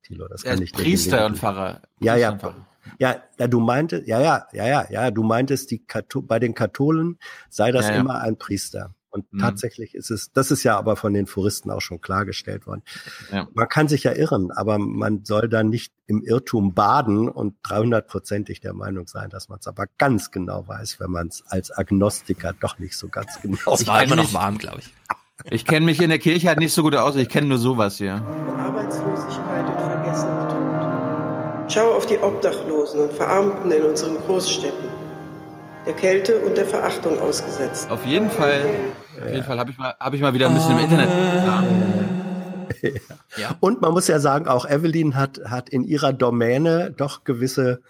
Thilo, 0.03 0.29
das 0.29 0.43
kann 0.43 0.55
ist 0.55 0.61
ich 0.61 0.73
Priester 0.73 1.27
und 1.27 1.39
Pfarrer. 1.39 1.81
Ja, 2.01 2.13
Priester 2.13 2.19
ja. 2.19 2.31
und 2.31 2.41
Pfarrer. 2.41 2.67
Ja, 2.99 3.17
ja, 3.39 3.47
du 3.47 3.61
meintest, 3.61 4.07
ja, 4.07 4.21
ja, 4.21 4.47
ja, 4.53 4.67
ja, 4.67 4.87
ja, 4.91 5.11
du 5.11 5.23
meintest, 5.23 5.71
die 5.71 5.85
Kato 5.85 6.21
bei 6.21 6.39
den 6.39 6.55
Katholen 6.55 7.19
sei 7.49 7.73
das 7.73 7.87
Ja, 7.87 7.95
ja. 7.95 8.01
immer 8.01 8.21
ein 8.21 8.37
Priester. 8.37 8.95
Und 9.15 9.33
Mhm. 9.33 9.39
tatsächlich 9.39 9.95
ist 9.95 10.11
es, 10.11 10.33
das 10.33 10.51
ist 10.51 10.65
ja 10.65 10.77
aber 10.77 10.97
von 10.97 11.15
den 11.15 11.27
Foristen 11.27 11.71
auch 11.71 11.81
schon 11.81 12.01
klargestellt 12.01 12.67
worden. 12.67 12.83
Ja. 13.31 13.47
Man 13.55 13.69
kann 13.69 13.87
sich 13.87 14.03
ja 14.03 14.13
irren, 14.13 14.51
aber 14.51 14.79
man 14.79 15.25
soll 15.25 15.49
da 15.49 15.63
nicht 15.63 15.93
im 16.09 16.21
Irrtum 16.25 16.75
baden 16.75 17.29
und 17.29 17.55
300-prozentig 17.63 18.61
der 18.61 18.73
Meinung 18.75 19.07
sein, 19.07 19.31
dass 19.31 19.49
man 19.49 19.61
es 19.61 19.69
aber 19.69 19.85
ganz 19.99 20.33
genau 20.33 20.67
weiß, 20.67 20.99
wenn 20.99 21.13
man 21.13 21.29
es 21.29 21.45
als 21.47 21.71
Agnostiker 21.71 22.55
doch 22.59 22.81
nicht 22.81 22.97
so 22.97 23.07
ganz 23.07 23.41
genau 23.41 23.73
Es 23.73 23.87
war 23.87 24.03
immer 24.03 24.17
noch 24.17 24.35
warm, 24.35 24.59
glaube 24.59 24.81
ich. 24.81 24.93
Ich 25.49 25.65
kenne 25.65 25.87
mich 25.87 26.03
in 26.03 26.09
der 26.09 26.19
Kirche 26.19 26.49
halt 26.49 26.59
nicht 26.59 26.73
so 26.73 26.83
gut 26.83 26.97
aus. 26.97 27.15
Ich 27.15 27.29
kenne 27.29 27.47
nur 27.47 27.59
sowas 27.59 27.99
hier. 27.99 28.15
Arbeitslosigkeit 28.15 29.67
und 29.67 29.81
Vergessenheit. 29.81 31.71
Schau 31.73 31.93
auf 31.93 32.07
die 32.07 32.19
Obdachlosen 32.19 33.01
und 33.01 33.13
Verarmten 33.13 33.71
in 33.71 33.83
unseren 33.83 34.17
Großstädten. 34.27 34.89
Der 35.87 35.95
Kälte 35.95 36.39
und 36.39 36.57
der 36.57 36.65
Verachtung 36.65 37.19
ausgesetzt. 37.21 37.91
Auf 37.91 38.07
jeden 38.07 38.31
Fall, 38.31 38.65
auf 39.23 39.31
jeden 39.31 39.45
Fall 39.45 39.59
habe 39.59 39.71
ich 39.71 39.79
mal, 39.79 39.95
habe 40.01 40.17
ich 40.17 40.23
mal 40.23 40.35
wieder 40.35 40.49
ein 40.49 40.55
bisschen 40.55 40.73
im 40.73 40.85
Internet. 40.85 41.09
Ja. 43.37 43.57
Und 43.61 43.81
man 43.81 43.93
muss 43.93 44.09
ja 44.09 44.19
sagen, 44.19 44.47
auch 44.49 44.69
Evelyn 44.69 45.15
hat, 45.17 45.41
hat 45.47 45.69
in 45.69 45.85
ihrer 45.85 46.13
Domäne 46.13 46.93
doch 46.97 47.25
gewisse 47.25 47.83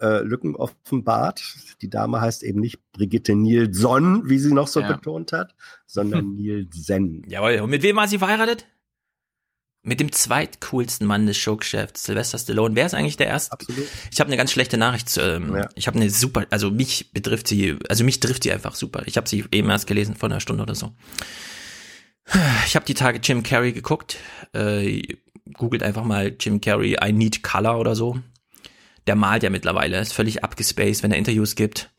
äh, 0.00 0.22
Lücken 0.22 0.54
offenbart. 0.56 1.42
Die 1.82 1.90
Dame 1.90 2.20
heißt 2.20 2.42
eben 2.42 2.60
nicht 2.60 2.78
Brigitte 2.92 3.34
Nielson, 3.34 4.28
wie 4.28 4.38
sie 4.38 4.52
noch 4.52 4.68
so 4.68 4.80
Ja. 4.80 4.92
betont 4.92 5.32
hat, 5.32 5.54
sondern 5.86 6.30
Nielsen. 6.34 7.24
Jawohl, 7.28 7.60
und 7.60 7.70
mit 7.70 7.82
wem 7.82 7.96
war 7.96 8.08
sie 8.08 8.18
verheiratet? 8.18 8.66
Mit 9.82 10.00
dem 10.00 10.12
zweitcoolsten 10.12 11.06
Mann 11.06 11.26
des 11.26 11.36
Showgeschäfts, 11.36 12.04
Sylvester 12.04 12.38
Stallone. 12.38 12.74
Wer 12.74 12.86
ist 12.86 12.94
eigentlich 12.94 13.16
der 13.16 13.28
erste? 13.28 13.52
Absolut. 13.52 13.86
Ich 14.10 14.20
habe 14.20 14.28
eine 14.28 14.36
ganz 14.36 14.50
schlechte 14.52 14.76
Nachricht. 14.76 15.08
zu, 15.08 15.20
Ähm, 15.20 15.54
Ja. 15.54 15.68
Ich 15.76 15.86
habe 15.86 15.98
eine 15.98 16.10
super, 16.10 16.46
also 16.50 16.70
mich 16.70 17.12
betrifft 17.12 17.48
sie, 17.48 17.76
also 17.88 18.04
mich 18.04 18.20
trifft 18.20 18.42
sie 18.42 18.52
einfach 18.52 18.74
super. 18.74 19.02
Ich 19.06 19.16
habe 19.16 19.28
sie 19.28 19.44
eben 19.52 19.70
erst 19.70 19.86
gelesen 19.86 20.14
vor 20.16 20.28
einer 20.28 20.40
Stunde 20.40 20.62
oder 20.62 20.74
so. 20.74 20.92
Ich 22.66 22.76
habe 22.76 22.84
die 22.84 22.94
Tage 22.94 23.20
Jim 23.22 23.42
Carrey 23.42 23.72
geguckt. 23.72 24.18
Äh, 24.52 25.02
googelt 25.54 25.82
einfach 25.82 26.04
mal 26.04 26.34
Jim 26.38 26.60
Carrey, 26.60 26.96
I 27.02 27.12
Need 27.12 27.42
Color 27.42 27.78
oder 27.78 27.94
so. 27.94 28.18
Der 29.06 29.14
malt 29.14 29.42
ja 29.42 29.48
mittlerweile, 29.50 29.98
ist 30.00 30.12
völlig 30.12 30.44
abgespaced, 30.44 31.02
wenn 31.02 31.12
er 31.12 31.18
Interviews 31.18 31.54
gibt. 31.54 31.90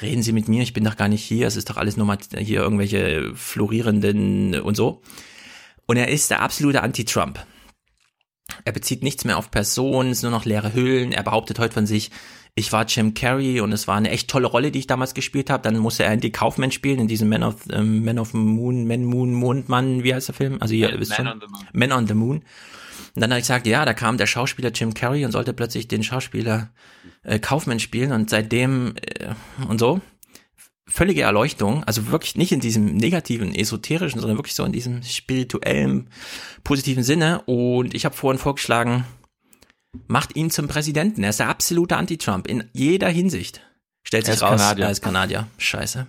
Reden 0.00 0.22
Sie 0.22 0.32
mit 0.32 0.48
mir, 0.48 0.62
ich 0.62 0.72
bin 0.72 0.84
doch 0.84 0.96
gar 0.96 1.08
nicht 1.08 1.22
hier, 1.22 1.46
es 1.46 1.56
ist 1.56 1.70
doch 1.70 1.76
alles 1.76 1.96
nur 1.96 2.06
mal 2.06 2.18
hier 2.36 2.60
irgendwelche 2.60 3.32
florierenden 3.34 4.60
und 4.60 4.76
so. 4.76 5.02
Und 5.88 5.96
er 5.96 6.08
ist 6.08 6.30
der 6.30 6.42
absolute 6.42 6.82
Anti-Trump. 6.82 7.44
Er 8.64 8.72
bezieht 8.72 9.02
nichts 9.02 9.24
mehr 9.24 9.36
auf 9.38 9.50
Personen, 9.50 10.10
es 10.10 10.20
sind 10.20 10.30
nur 10.30 10.38
noch 10.38 10.44
leere 10.46 10.74
Hüllen. 10.74 11.12
Er 11.12 11.22
behauptet 11.22 11.58
heute 11.58 11.74
von 11.74 11.86
sich, 11.86 12.10
ich 12.54 12.72
war 12.72 12.84
Jim 12.86 13.14
Carrey 13.14 13.60
und 13.60 13.72
es 13.72 13.88
war 13.88 13.96
eine 13.96 14.10
echt 14.10 14.28
tolle 14.28 14.46
Rolle, 14.48 14.70
die 14.70 14.80
ich 14.80 14.86
damals 14.86 15.14
gespielt 15.14 15.48
habe. 15.50 15.62
Dann 15.62 15.78
musste 15.78 16.04
er 16.04 16.12
Andy 16.12 16.30
Kaufman 16.30 16.72
spielen 16.72 16.98
in 17.00 17.08
diesem 17.08 17.28
Man 17.28 17.42
of, 17.42 17.56
ähm, 17.72 18.04
Man 18.04 18.18
of 18.18 18.34
Moon, 18.34 18.86
Man 18.86 19.04
Moon, 19.04 19.32
Mondmann, 19.32 20.02
wie 20.04 20.14
heißt 20.14 20.28
der 20.28 20.34
Film? 20.34 20.58
Also 20.60 20.74
ihr 20.74 20.90
Man- 20.90 21.00
wisst 21.00 21.10
Man 21.12 21.16
schon. 21.16 21.26
on 21.28 21.40
the 21.40 21.46
Moon. 21.46 21.66
Man 21.72 21.92
on 21.92 22.06
the 22.06 22.14
Moon. 22.14 22.36
Und 23.14 23.20
dann 23.22 23.30
habe 23.30 23.38
ich 23.40 23.44
gesagt, 23.44 23.66
ja, 23.66 23.84
da 23.84 23.94
kam 23.94 24.18
der 24.18 24.26
Schauspieler 24.26 24.70
Jim 24.70 24.92
Carrey 24.94 25.24
und 25.24 25.32
sollte 25.32 25.52
plötzlich 25.54 25.88
den 25.88 26.02
Schauspieler 26.02 26.70
äh, 27.22 27.38
Kaufman 27.38 27.80
spielen 27.80 28.12
und 28.12 28.28
seitdem 28.30 28.94
äh, 28.96 29.34
und 29.68 29.78
so 29.78 30.00
völlige 30.88 31.22
Erleuchtung, 31.22 31.84
also 31.84 32.10
wirklich 32.10 32.36
nicht 32.36 32.52
in 32.52 32.60
diesem 32.60 32.96
negativen, 32.96 33.54
esoterischen, 33.54 34.20
sondern 34.20 34.38
wirklich 34.38 34.54
so 34.54 34.64
in 34.64 34.72
diesem 34.72 35.02
spirituellen, 35.02 36.08
positiven 36.64 37.02
Sinne. 37.02 37.42
Und 37.46 37.94
ich 37.94 38.04
habe 38.04 38.16
vorhin 38.16 38.38
vorgeschlagen, 38.38 39.04
macht 40.06 40.36
ihn 40.36 40.50
zum 40.50 40.68
Präsidenten. 40.68 41.22
Er 41.22 41.30
ist 41.30 41.40
der 41.40 41.48
absolute 41.48 41.96
Anti-Trump 41.96 42.46
in 42.46 42.64
jeder 42.72 43.08
Hinsicht. 43.08 43.62
Stellt 44.02 44.24
Er 44.24 44.34
sich 44.34 44.42
ist 44.42 44.42
raus, 44.42 44.60
Kanadier. 44.60 44.84
er 44.86 44.90
ist 44.90 45.02
Kanadier. 45.02 45.46
Scheiße. 45.58 46.06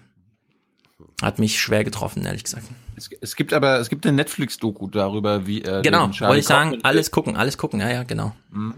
Hat 1.22 1.40
mich 1.40 1.60
schwer 1.60 1.84
getroffen, 1.84 2.26
ehrlich 2.26 2.46
gesagt. 2.46 2.66
Es, 2.96 3.10
es 3.22 3.36
gibt 3.36 3.54
aber, 3.54 3.80
es 3.80 3.90
gibt 3.90 4.06
eine 4.06 4.16
Netflix-Doku 4.16 4.88
darüber, 4.88 5.46
wie 5.48 5.62
er 5.62 5.82
Genau, 5.82 6.10
wollte 6.20 6.40
ich 6.40 6.46
sagen, 6.46 6.80
alles 6.84 7.12
gucken, 7.12 7.36
alles 7.36 7.58
gucken, 7.58 7.80
ja, 7.82 7.90
ja, 7.92 8.04
genau. 8.04 8.36
Mhm. 8.52 8.76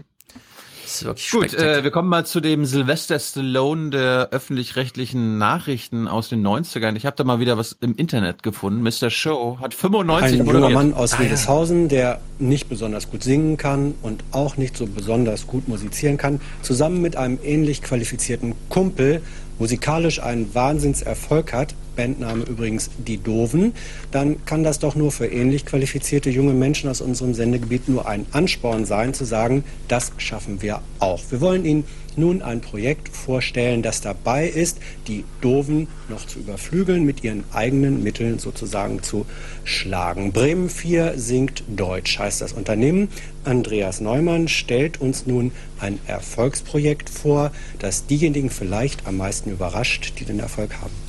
Das 0.92 1.00
ist 1.00 1.32
wirklich 1.32 1.52
Gut, 1.52 1.54
äh, 1.54 1.82
wir 1.84 1.90
kommen 1.90 2.08
mal 2.08 2.26
zu 2.26 2.40
dem 2.40 2.66
Sylvester 2.66 3.18
Stallone 3.18 3.90
der 3.90 4.28
öffentlich-rechtlichen 4.30 5.38
Nachrichten 5.38 6.06
aus 6.06 6.28
den 6.28 6.46
90ern. 6.46 6.96
Ich 6.96 7.06
habe 7.06 7.16
da 7.16 7.24
mal 7.24 7.40
wieder 7.40 7.56
was 7.56 7.76
im 7.80 7.94
Internet 7.96 8.42
gefunden. 8.42 8.82
Mr. 8.82 9.08
Show 9.08 9.58
hat 9.60 9.72
95 9.72 10.32
Ein 10.32 10.38
junger 10.46 10.52
moderiert. 10.52 10.74
Mann 10.74 10.94
aus 10.94 11.14
Ah, 11.14 11.16
ja. 11.22 11.24
Wedeshausen, 11.30 11.88
der 11.88 12.20
nicht 12.38 12.68
besonders 12.68 13.10
gut 13.10 13.22
singen 13.22 13.56
kann 13.56 13.94
und 14.02 14.22
auch 14.32 14.56
nicht 14.58 14.76
so 14.76 14.86
besonders 14.86 15.46
gut 15.46 15.66
musizieren 15.66 16.18
kann, 16.18 16.40
zusammen 16.60 17.00
mit 17.00 17.16
einem 17.16 17.38
ähnlich 17.42 17.82
qualifizierten 17.82 18.54
Kumpel 18.68 19.22
musikalisch 19.58 20.20
einen 20.22 20.54
Wahnsinnserfolg 20.54 21.52
hat, 21.52 21.74
Bandname 21.96 22.44
übrigens 22.44 22.90
Die 22.98 23.18
Doven, 23.18 23.72
dann 24.10 24.44
kann 24.44 24.64
das 24.64 24.78
doch 24.78 24.94
nur 24.94 25.12
für 25.12 25.26
ähnlich 25.26 25.66
qualifizierte 25.66 26.30
junge 26.30 26.54
Menschen 26.54 26.88
aus 26.90 27.00
unserem 27.00 27.34
Sendegebiet 27.34 27.88
nur 27.88 28.06
ein 28.06 28.26
Ansporn 28.32 28.84
sein, 28.84 29.14
zu 29.14 29.24
sagen, 29.24 29.64
das 29.88 30.12
schaffen 30.16 30.62
wir 30.62 30.80
auch. 30.98 31.20
Wir 31.30 31.40
wollen 31.40 31.64
Ihnen 31.64 31.84
nun 32.16 32.42
ein 32.42 32.60
Projekt 32.60 33.08
vorstellen, 33.08 33.82
das 33.82 34.00
dabei 34.00 34.46
ist, 34.46 34.78
die 35.08 35.24
Doven 35.40 35.88
noch 36.08 36.26
zu 36.26 36.38
überflügeln, 36.38 37.04
mit 37.04 37.24
ihren 37.24 37.44
eigenen 37.52 38.02
Mitteln 38.02 38.38
sozusagen 38.38 39.02
zu 39.02 39.26
schlagen. 39.64 40.32
Bremen 40.32 40.68
4 40.68 41.18
singt 41.18 41.64
Deutsch, 41.68 42.18
heißt 42.18 42.40
das 42.40 42.52
Unternehmen. 42.52 43.08
Andreas 43.44 44.00
Neumann 44.00 44.48
stellt 44.48 45.00
uns 45.00 45.26
nun 45.26 45.52
ein 45.80 45.98
Erfolgsprojekt 46.06 47.10
vor, 47.10 47.50
das 47.78 48.06
diejenigen 48.06 48.50
vielleicht 48.50 49.06
am 49.06 49.16
meisten 49.16 49.50
überrascht, 49.50 50.14
die 50.18 50.24
den 50.24 50.38
Erfolg 50.38 50.74
haben. 50.80 51.01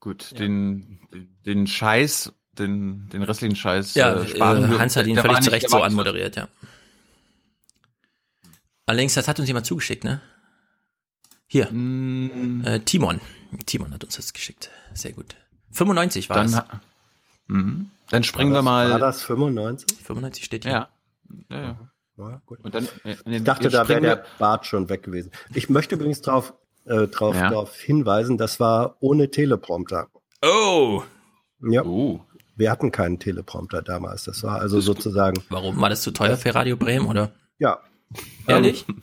Gut, 0.00 0.38
den, 0.38 0.98
den 1.44 1.66
Scheiß, 1.66 2.32
den, 2.58 3.08
den 3.10 3.22
restlichen 3.22 3.54
Scheiß. 3.54 3.94
Ja, 3.94 4.14
äh, 4.14 4.30
äh, 4.32 4.78
Hans 4.78 4.96
hat 4.96 5.06
ihn 5.06 5.16
völlig 5.16 5.40
zu 5.40 5.50
Recht 5.50 5.68
so 5.68 5.82
anmoderiert, 5.82 6.36
ja. 6.36 6.48
Allerdings, 8.86 9.14
das 9.14 9.28
hat 9.28 9.38
uns 9.38 9.46
jemand 9.46 9.66
zugeschickt, 9.66 10.02
ne? 10.02 10.20
Hier. 11.46 11.70
Mm. 11.70 12.64
Äh, 12.64 12.80
Timon. 12.80 13.20
Timon 13.66 13.92
hat 13.92 14.02
uns 14.02 14.16
das 14.16 14.32
geschickt. 14.32 14.70
Sehr 14.94 15.12
gut. 15.12 15.36
95 15.72 16.28
war 16.28 16.36
Dann, 16.36 16.46
es. 16.46 16.62
Mhm. 17.46 17.90
Dann 18.08 18.24
springen 18.24 18.52
war 18.52 18.58
wir 18.58 18.58
das, 18.58 18.64
mal. 18.64 18.90
War 18.90 18.98
das 18.98 19.22
95? 19.22 19.98
95 19.98 20.44
steht 20.44 20.64
hier. 20.64 20.72
Ja. 20.72 20.88
ja, 21.50 21.62
ja. 21.62 21.90
Ja, 22.18 22.42
gut. 22.44 22.60
Und 22.62 22.74
dann, 22.74 22.88
äh, 23.04 23.16
Ich 23.24 23.44
dachte, 23.44 23.68
da 23.68 23.88
wäre 23.88 24.00
der 24.00 24.24
Bart 24.38 24.66
schon 24.66 24.88
weg 24.88 25.02
gewesen. 25.02 25.30
Ich 25.54 25.70
möchte 25.70 25.94
übrigens 25.94 26.20
darauf 26.20 26.54
äh, 26.90 27.08
drauf, 27.08 27.34
Ja. 27.36 27.50
drauf 27.50 27.76
hinweisen, 27.80 28.36
das 28.38 28.60
war 28.60 28.96
ohne 29.00 29.30
Teleprompter. 29.30 30.08
Oh! 30.42 31.02
Ja. 31.62 31.82
Wir 32.56 32.70
hatten 32.70 32.90
keinen 32.90 33.18
Teleprompter 33.18 33.80
damals. 33.82 34.24
Das 34.24 34.42
war 34.42 34.60
also 34.60 34.80
sozusagen. 34.80 35.42
Warum? 35.48 35.80
War 35.80 35.88
das 35.88 36.02
zu 36.02 36.10
teuer 36.10 36.36
für 36.36 36.54
Radio 36.54 36.76
Bremen, 36.76 37.06
oder? 37.06 37.32
Ja. 37.58 37.78
Ehrlich? 38.46 38.84
Ähm, 38.88 39.02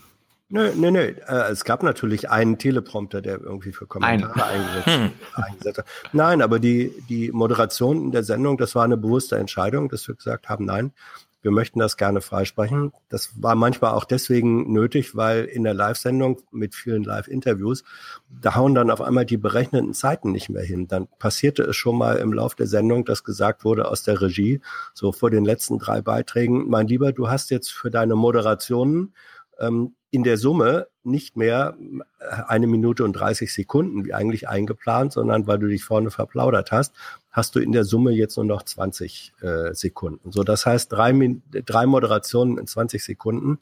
Nö, 0.50 0.72
nö, 0.78 0.92
nö. 0.92 1.00
Äh, 1.28 1.52
es 1.52 1.66
gab 1.66 1.84
natürlich 1.84 2.30
einen 2.30 2.58
Teleprompter, 2.58 3.22
der 3.22 3.42
irgendwie 3.42 3.74
für 3.74 3.86
Kommentare 3.86 4.46
eingesetzt, 4.46 4.86
Hm. 4.88 5.12
eingesetzt 5.34 5.78
hat. 5.80 5.86
Nein, 6.14 6.42
aber 6.42 6.60
die, 6.60 6.94
die 7.10 7.34
Moderation 7.34 8.02
in 8.02 8.12
der 8.14 8.24
Sendung, 8.24 8.58
das 8.58 8.74
war 8.74 8.86
eine 8.86 8.96
bewusste 8.96 9.36
Entscheidung, 9.38 9.90
dass 9.90 10.08
wir 10.08 10.16
gesagt 10.16 10.48
haben, 10.48 10.64
nein, 10.64 10.94
wir 11.42 11.52
möchten 11.52 11.80
das 11.80 11.98
gerne 11.98 12.22
freisprechen. 12.22 12.92
Das 13.10 13.42
war 13.42 13.56
manchmal 13.56 13.94
auch 13.94 14.06
deswegen 14.06 14.72
nötig, 14.74 15.16
weil 15.16 15.46
in 15.46 15.64
der 15.64 15.74
Live-Sendung 15.74 16.42
mit 16.52 16.76
vielen 16.76 17.04
Live-Interviews, 17.04 17.84
da 18.30 18.56
hauen 18.56 18.76
dann 18.76 18.92
auf 18.92 19.02
einmal 19.02 19.26
die 19.26 19.38
berechneten 19.38 19.94
Zeiten 19.94 20.32
nicht 20.32 20.50
mehr 20.50 20.64
hin. 20.64 20.88
Dann 20.88 21.08
passierte 21.20 21.64
es 21.64 21.76
schon 21.76 21.98
mal 21.98 22.18
im 22.18 22.34
Lauf 22.34 22.56
der 22.56 22.68
Sendung, 22.68 23.06
dass 23.06 23.24
gesagt 23.24 23.64
wurde 23.64 23.88
aus 23.90 24.04
der 24.04 24.22
Regie, 24.22 24.62
so 24.94 25.12
vor 25.12 25.30
den 25.30 25.46
letzten 25.46 25.80
drei 25.80 26.02
Beiträgen, 26.02 26.68
mein 26.70 26.88
Lieber, 26.88 27.12
du 27.12 27.30
hast 27.30 27.52
jetzt 27.52 27.72
für 27.72 27.92
deine 27.92 28.16
Moderationen 28.16 29.14
ähm, 29.60 29.96
in 30.10 30.24
der 30.24 30.38
Summe 30.38 30.88
nicht 31.04 31.36
mehr 31.36 31.78
äh, 32.20 32.26
eine 32.48 32.68
Minute 32.68 33.04
und 33.04 33.14
30 33.14 33.54
Sekunden 33.54 34.06
wie 34.06 34.14
eigentlich 34.14 34.48
eingeplant, 34.48 35.14
sondern 35.14 35.48
weil 35.48 35.60
du 35.60 35.68
dich 35.68 35.84
vorne 35.84 36.12
verplaudert 36.12 36.72
hast, 36.72 36.96
hast 37.38 37.54
du 37.54 37.60
in 37.60 37.72
der 37.72 37.84
Summe 37.84 38.12
jetzt 38.12 38.36
nur 38.36 38.48
noch 38.48 38.64
20 38.64 39.34
äh, 39.42 39.72
Sekunden. 39.76 40.32
So, 40.32 40.44
das 40.44 40.66
heißt 40.66 40.92
drei, 40.92 41.14
drei 41.52 41.86
Moderationen 41.86 42.58
in 42.58 42.66
20 42.66 43.04
Sekunden. 43.04 43.60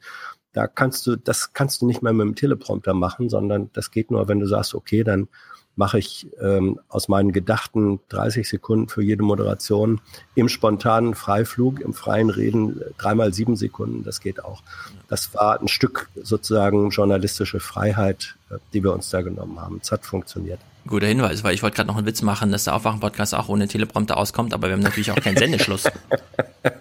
Da 0.54 0.66
kannst 0.66 1.06
du, 1.06 1.16
das 1.16 1.52
kannst 1.52 1.82
du 1.82 1.86
nicht 1.86 2.00
mehr 2.00 2.14
mit 2.14 2.24
dem 2.24 2.34
Teleprompter 2.36 2.94
machen, 2.94 3.28
sondern 3.28 3.70
das 3.74 3.90
geht 3.90 4.10
nur, 4.10 4.28
wenn 4.28 4.40
du 4.40 4.46
sagst, 4.46 4.74
okay, 4.74 5.04
dann 5.04 5.28
mache 5.76 5.98
ich 5.98 6.26
ähm, 6.40 6.80
aus 6.88 7.08
meinen 7.08 7.32
gedachten 7.32 8.00
30 8.08 8.48
Sekunden 8.48 8.88
für 8.88 9.02
jede 9.02 9.22
Moderation 9.22 10.00
im 10.34 10.48
spontanen 10.48 11.14
Freiflug, 11.14 11.80
im 11.80 11.94
freien 11.94 12.30
Reden 12.30 12.80
äh, 12.80 12.84
dreimal 12.98 13.32
sieben 13.32 13.56
Sekunden, 13.56 14.02
das 14.02 14.20
geht 14.20 14.42
auch. 14.44 14.62
Das 15.08 15.34
war 15.34 15.60
ein 15.60 15.68
Stück 15.68 16.08
sozusagen 16.20 16.90
journalistische 16.90 17.60
Freiheit, 17.60 18.36
äh, 18.50 18.56
die 18.72 18.82
wir 18.82 18.92
uns 18.92 19.10
da 19.10 19.20
genommen 19.20 19.60
haben. 19.60 19.78
Es 19.82 19.92
hat 19.92 20.04
funktioniert. 20.04 20.60
Guter 20.86 21.06
Hinweis, 21.06 21.44
weil 21.44 21.54
ich 21.54 21.62
wollte 21.62 21.76
gerade 21.76 21.88
noch 21.88 21.96
einen 21.96 22.06
Witz 22.06 22.22
machen, 22.22 22.52
dass 22.52 22.64
der 22.64 22.74
Aufwachen-Podcast 22.74 23.34
auch 23.34 23.48
ohne 23.48 23.68
Teleprompter 23.68 24.16
auskommt, 24.16 24.54
aber 24.54 24.68
wir 24.68 24.74
haben 24.74 24.82
natürlich 24.82 25.10
auch 25.10 25.16
keinen 25.16 25.36
Sendeschluss. 25.36 25.84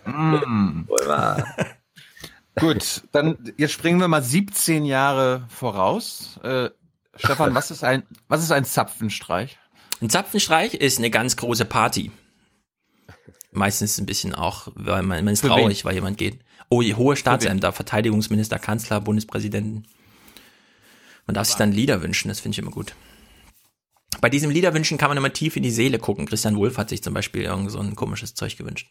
Mm. 0.07 0.85
Gut, 2.57 3.03
dann 3.11 3.37
jetzt 3.57 3.73
springen 3.73 3.99
wir 3.99 4.07
mal 4.07 4.23
17 4.23 4.85
Jahre 4.85 5.43
voraus. 5.49 6.39
Äh, 6.41 6.69
Stefan, 7.15 7.55
was 7.55 7.71
ist 7.71 7.83
ein 7.83 8.03
was 8.27 8.43
ist 8.43 8.51
ein 8.51 8.65
Zapfenstreich? 8.65 9.57
Ein 10.01 10.09
Zapfenstreich 10.09 10.73
ist 10.73 10.97
eine 10.97 11.09
ganz 11.09 11.37
große 11.37 11.65
Party. 11.65 12.11
Meistens 13.51 13.97
ein 13.97 14.05
bisschen 14.05 14.35
auch, 14.35 14.67
weil 14.75 15.01
man, 15.01 15.23
man 15.23 15.33
ist 15.33 15.41
Für 15.41 15.47
traurig, 15.47 15.79
wen? 15.79 15.85
weil 15.85 15.95
jemand 15.95 16.17
geht. 16.17 16.39
Oh, 16.69 16.81
hohe 16.81 17.15
Staatsämter, 17.15 17.71
Verteidigungsminister, 17.71 18.59
Kanzler, 18.59 18.99
Bundespräsidenten. 18.99 19.87
Man 21.25 21.35
darf 21.35 21.47
sich 21.47 21.55
dann 21.55 21.71
Lieder 21.71 22.01
wünschen, 22.01 22.27
das 22.27 22.39
finde 22.39 22.55
ich 22.55 22.59
immer 22.59 22.71
gut. 22.71 22.93
Bei 24.21 24.29
diesem 24.29 24.49
Liederwünschen 24.49 24.97
kann 24.97 25.09
man 25.09 25.17
immer 25.17 25.31
tief 25.31 25.55
in 25.55 25.63
die 25.63 25.71
Seele 25.71 25.99
gucken. 25.99 26.25
Christian 26.25 26.55
Wulff 26.55 26.77
hat 26.77 26.89
sich 26.89 27.03
zum 27.03 27.13
Beispiel 27.13 27.43
irgend 27.43 27.71
so 27.71 27.79
ein 27.79 27.95
komisches 27.95 28.33
Zeug 28.33 28.57
gewünscht. 28.57 28.89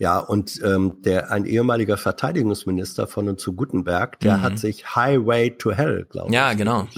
Ja, 0.00 0.18
und 0.18 0.58
ähm, 0.64 1.02
der 1.02 1.30
ein 1.30 1.44
ehemaliger 1.44 1.98
Verteidigungsminister 1.98 3.06
von 3.06 3.28
und 3.28 3.38
zu 3.38 3.52
Gutenberg, 3.52 4.18
der 4.20 4.38
Mhm. 4.38 4.42
hat 4.42 4.58
sich 4.58 4.96
Highway 4.96 5.50
to 5.50 5.72
Hell, 5.72 6.06
glaube 6.08 6.28
ich. 6.30 6.34
Ja, 6.34 6.54
genau. 6.54 6.88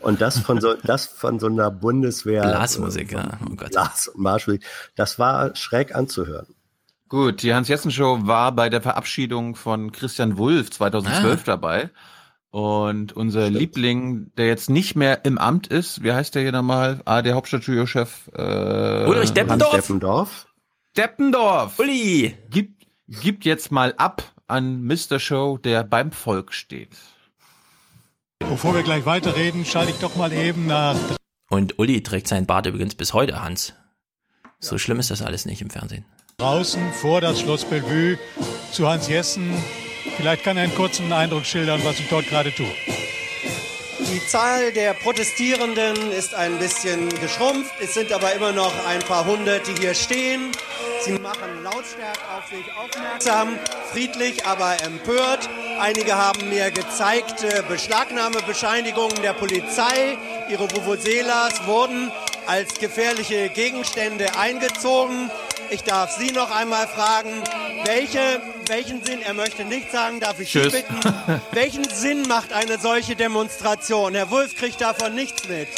Und 0.00 0.20
das 0.20 0.38
von 0.38 0.60
so, 0.60 0.74
das 0.84 1.06
von 1.06 1.40
so 1.40 1.48
einer 1.48 1.72
Bundeswehr. 1.72 2.42
Blasmusik, 2.42 3.10
äh, 3.12 3.16
ja. 3.16 3.30
Oh 3.50 3.56
Gott. 3.56 3.70
Blas- 3.72 4.06
und 4.06 4.20
Marschmusik. 4.22 4.64
Das 4.94 5.18
war 5.18 5.56
schräg 5.56 5.92
anzuhören. 5.96 6.46
Gut, 7.08 7.42
die 7.42 7.52
Hans-Jessen-Show 7.52 8.20
war 8.22 8.52
bei 8.52 8.68
der 8.68 8.80
Verabschiedung 8.80 9.56
von 9.56 9.90
Christian 9.90 10.38
Wulff 10.38 10.70
2012 10.70 11.40
Ah. 11.40 11.42
dabei. 11.46 11.90
Und 12.50 13.12
unser 13.12 13.50
Liebling, 13.50 14.30
der 14.38 14.46
jetzt 14.46 14.70
nicht 14.70 14.94
mehr 14.94 15.24
im 15.24 15.36
Amt 15.36 15.66
ist, 15.66 16.04
wie 16.04 16.12
heißt 16.12 16.34
der 16.36 16.42
hier 16.42 16.52
nochmal? 16.52 17.00
Ah, 17.04 17.22
der 17.22 17.34
Hauptstadtstudio-Chef. 17.34 18.30
Äh, 18.34 19.04
Ulrich 19.06 19.32
Deppendorf? 19.32 19.72
Hans 19.72 19.86
Deppendorf. 19.86 20.45
Deppendorf. 20.96 21.78
Uli. 21.78 22.36
Gibt, 22.50 22.86
gibt 23.08 23.44
jetzt 23.44 23.70
mal 23.70 23.94
ab 23.96 24.22
an 24.46 24.82
Mr. 24.84 25.18
Show, 25.18 25.58
der 25.58 25.84
beim 25.84 26.12
Volk 26.12 26.52
steht. 26.54 26.96
Bevor 28.38 28.74
wir 28.74 28.82
gleich 28.82 29.06
weiterreden, 29.06 29.64
schalte 29.64 29.90
ich 29.90 29.98
doch 29.98 30.14
mal 30.16 30.32
eben 30.32 30.66
nach 30.66 30.96
Und 31.48 31.78
Uli 31.78 32.02
trägt 32.02 32.28
seinen 32.28 32.46
Bart 32.46 32.66
übrigens 32.66 32.94
bis 32.94 33.12
heute, 33.12 33.42
Hans. 33.42 33.74
So 34.58 34.78
schlimm 34.78 34.98
ist 35.00 35.10
das 35.10 35.22
alles 35.22 35.44
nicht 35.46 35.60
im 35.62 35.70
Fernsehen. 35.70 36.04
draußen 36.38 36.92
vor 36.92 37.20
das 37.20 37.40
Schloss 37.40 37.64
Bellevue 37.64 38.18
zu 38.72 38.88
Hans 38.88 39.08
Jessen. 39.08 39.52
Vielleicht 40.16 40.44
kann 40.44 40.56
er 40.56 40.64
einen 40.64 40.74
kurzen 40.74 41.12
Eindruck 41.12 41.44
schildern, 41.44 41.82
was 41.84 41.98
ich 41.98 42.08
dort 42.08 42.26
gerade 42.28 42.52
tue. 42.54 42.72
Die 44.08 44.24
Zahl 44.26 44.72
der 44.72 44.94
Protestierenden 44.94 46.12
ist 46.12 46.34
ein 46.34 46.58
bisschen 46.58 47.08
geschrumpft. 47.20 47.72
Es 47.80 47.94
sind 47.94 48.12
aber 48.12 48.32
immer 48.34 48.52
noch 48.52 48.72
ein 48.86 49.00
paar 49.00 49.24
hundert, 49.24 49.66
die 49.66 49.74
hier 49.74 49.94
stehen. 49.94 50.52
Sie 51.04 51.12
machen 51.12 51.62
lautstark 51.64 52.18
auf 52.36 52.48
sich 52.48 52.64
aufmerksam, 52.76 53.58
friedlich, 53.92 54.46
aber 54.46 54.80
empört. 54.82 55.48
Einige 55.80 56.16
haben 56.16 56.48
mir 56.48 56.70
gezeigt, 56.70 57.44
Beschlagnahmebescheinigungen 57.68 59.20
der 59.22 59.32
Polizei. 59.32 60.16
Ihre 60.48 60.70
Vuvuzelas 60.70 61.66
wurden 61.66 62.12
als 62.46 62.74
gefährliche 62.78 63.48
Gegenstände 63.48 64.36
eingezogen. 64.38 65.30
Ich 65.70 65.82
darf 65.82 66.12
Sie 66.16 66.30
noch 66.32 66.50
einmal 66.50 66.86
fragen, 66.86 67.42
welche, 67.84 68.40
welchen 68.68 69.04
Sinn, 69.04 69.20
er 69.22 69.34
möchte 69.34 69.64
nicht 69.64 69.90
sagen, 69.90 70.20
darf 70.20 70.38
ich 70.38 70.52
Sie 70.52 70.60
Tschüss. 70.60 70.72
bitten, 70.72 71.00
welchen 71.52 71.84
Sinn 71.88 72.22
macht 72.28 72.52
eine 72.52 72.78
solche 72.78 73.16
Demonstration? 73.16 74.14
Herr 74.14 74.30
Wulff 74.30 74.54
kriegt 74.54 74.80
davon 74.80 75.14
nichts 75.14 75.48
mit. 75.48 75.68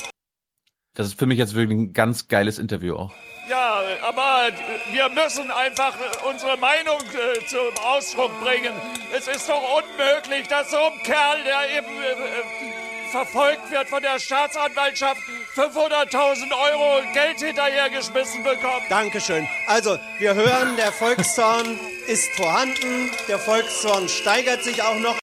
Das 0.94 1.06
ist 1.06 1.18
für 1.18 1.26
mich 1.26 1.38
jetzt 1.38 1.54
wirklich 1.54 1.78
ein 1.78 1.92
ganz 1.92 2.28
geiles 2.28 2.58
Interview 2.58 2.96
auch. 2.96 3.12
Ja, 3.48 3.80
aber 4.02 4.48
wir 4.92 5.08
müssen 5.08 5.50
einfach 5.50 5.96
unsere 6.28 6.58
Meinung 6.58 7.00
äh, 7.00 7.46
zum 7.46 7.82
Ausdruck 7.82 8.30
bringen. 8.42 8.74
Es 9.16 9.26
ist 9.26 9.48
doch 9.48 9.62
unmöglich, 9.78 10.48
dass 10.48 10.70
so 10.70 10.76
ein 10.76 11.02
Kerl, 11.02 11.42
der 11.44 11.78
eben 11.78 11.86
äh, 11.86 13.10
verfolgt 13.10 13.70
wird 13.70 13.88
von 13.88 14.02
der 14.02 14.18
Staatsanwaltschaft, 14.18 15.22
500.000 15.58 16.52
Euro 16.52 17.02
Geld 17.12 17.40
hinterhergeschmissen 17.40 18.44
bekommt. 18.44 18.84
Dankeschön. 18.88 19.48
Also, 19.66 19.98
wir 20.20 20.36
hören, 20.36 20.76
der 20.76 20.92
Volkszorn 20.92 21.76
ist 22.06 22.30
vorhanden. 22.36 23.10
Der 23.26 23.40
Volkszorn 23.40 24.08
steigert 24.08 24.62
sich 24.62 24.84
auch 24.84 25.00
noch. 25.00 25.18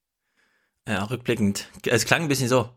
Ja, 0.85 1.05
rückblickend. 1.05 1.69
Es 1.85 2.03
klang 2.03 2.23
ein 2.23 2.27
bisschen 2.27 2.49
so. 2.49 2.69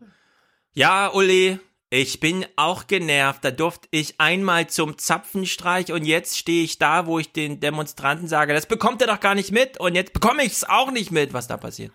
Ja, 0.71 1.11
Uli, 1.11 1.59
ich 1.89 2.21
bin 2.21 2.45
auch 2.55 2.87
genervt. 2.87 3.43
Da 3.43 3.51
durfte 3.51 3.89
ich 3.91 4.21
einmal 4.21 4.67
zum 4.67 4.97
Zapfenstreich 4.97 5.91
und 5.91 6.05
jetzt 6.05 6.37
stehe 6.37 6.63
ich 6.63 6.77
da, 6.77 7.07
wo 7.07 7.19
ich 7.19 7.33
den 7.33 7.59
Demonstranten 7.59 8.29
sage, 8.29 8.53
das 8.53 8.67
bekommt 8.67 9.01
er 9.01 9.07
doch 9.07 9.19
gar 9.19 9.35
nicht 9.35 9.51
mit 9.51 9.77
und 9.81 9.95
jetzt 9.95 10.13
bekomme 10.13 10.45
ich 10.45 10.53
es 10.53 10.63
auch 10.63 10.91
nicht 10.91 11.11
mit, 11.11 11.33
was 11.33 11.49
da 11.49 11.57
passiert. 11.57 11.91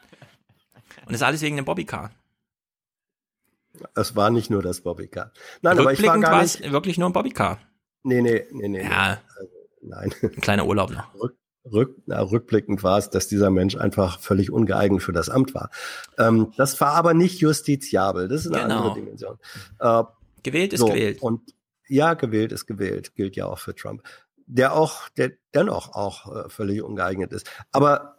Und 1.07 1.12
das 1.12 1.22
ist 1.22 1.27
alles 1.27 1.40
wegen 1.40 1.57
dem 1.57 1.64
Bobbycar. 1.64 2.11
Es 3.94 4.14
war 4.16 4.30
nicht 4.30 4.50
nur 4.50 4.62
das 4.62 4.80
Bobbycar. 4.82 5.32
Nein, 5.62 5.78
aber 5.78 5.92
ich 5.92 6.02
war 6.02 6.14
Rückblickend 6.14 6.24
gar 6.24 6.32
war 6.32 6.42
es 6.42 6.60
nicht. 6.60 6.72
wirklich 6.72 6.98
nur 6.98 7.08
ein 7.08 7.12
Bobbycar. 7.12 7.58
Nee, 8.02 8.22
nee, 8.22 8.44
nee, 8.52 8.68
nee. 8.68 8.82
Ja. 8.84 9.18
nee. 9.40 9.48
Nein. 9.88 10.14
Ein 10.22 10.40
kleiner 10.40 10.66
Urlaub 10.66 10.90
noch. 10.90 11.14
Rück, 11.14 11.37
rück, 11.70 11.96
na, 12.06 12.20
rückblickend 12.22 12.82
war 12.82 12.98
es, 12.98 13.10
dass 13.10 13.28
dieser 13.28 13.50
Mensch 13.50 13.76
einfach 13.76 14.20
völlig 14.20 14.50
ungeeignet 14.50 15.02
für 15.02 15.12
das 15.12 15.28
Amt 15.28 15.54
war. 15.54 15.70
Ähm, 16.18 16.52
das 16.56 16.80
war 16.80 16.92
aber 16.92 17.12
nicht 17.14 17.40
justiziabel. 17.40 18.28
Das 18.28 18.46
ist 18.46 18.52
eine 18.52 18.62
Genau. 18.62 18.77
andere 18.79 18.94
Dimension. 18.94 19.38
Äh, 19.81 20.02
Gewählt 20.42 20.72
ist 20.72 20.81
so, 20.81 20.87
gewählt. 20.87 21.20
Und 21.22 21.40
ja, 21.88 22.14
gewählt 22.14 22.52
ist 22.52 22.66
gewählt, 22.66 23.14
gilt 23.14 23.37
ja 23.37 23.46
auch 23.46 23.58
für 23.58 23.75
Trump. 23.75 24.02
Der 24.46 24.75
auch, 24.75 25.08
der 25.10 25.33
dennoch 25.54 25.94
auch 25.94 26.46
äh, 26.46 26.48
völlig 26.50 26.83
ungeeignet 26.83 27.33
ist. 27.33 27.50
Aber 27.72 28.13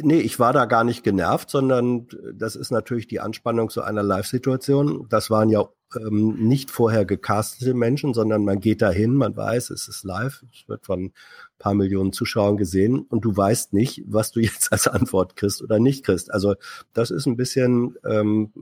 nee, 0.00 0.18
ich 0.18 0.38
war 0.38 0.52
da 0.52 0.64
gar 0.64 0.84
nicht 0.84 1.04
genervt, 1.04 1.50
sondern 1.50 2.08
das 2.32 2.56
ist 2.56 2.70
natürlich 2.70 3.06
die 3.06 3.20
Anspannung 3.20 3.70
zu 3.70 3.82
einer 3.82 4.02
Live-Situation. 4.02 5.06
Das 5.08 5.30
waren 5.30 5.48
ja 5.48 5.68
ähm, 5.96 6.36
nicht 6.48 6.70
vorher 6.70 7.04
gecastete 7.04 7.74
Menschen, 7.74 8.14
sondern 8.14 8.44
man 8.44 8.60
geht 8.60 8.82
dahin, 8.82 9.14
man 9.14 9.36
weiß, 9.36 9.70
es 9.70 9.88
ist 9.88 10.04
live, 10.04 10.44
es 10.52 10.68
wird 10.68 10.84
von 10.84 11.06
ein 11.06 11.12
paar 11.58 11.74
Millionen 11.74 12.12
Zuschauern 12.12 12.56
gesehen 12.56 13.00
und 13.08 13.24
du 13.24 13.36
weißt 13.36 13.72
nicht, 13.72 14.02
was 14.06 14.32
du 14.32 14.40
jetzt 14.42 14.72
als 14.72 14.88
Antwort 14.88 15.36
kriegst 15.36 15.62
oder 15.62 15.78
nicht 15.78 16.04
kriegst. 16.04 16.32
Also 16.32 16.54
das 16.92 17.10
ist 17.10 17.26
ein 17.26 17.36
bisschen 17.36 17.96
ähm, 18.04 18.52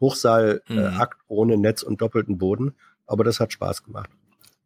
Hochseilakt 0.00 0.70
äh, 0.70 0.74
Mhm. 0.74 1.08
Ohne 1.28 1.56
Netz 1.58 1.82
und 1.82 2.00
doppelten 2.00 2.38
Boden, 2.38 2.74
aber 3.06 3.24
das 3.24 3.40
hat 3.40 3.52
Spaß 3.52 3.82
gemacht. 3.82 4.10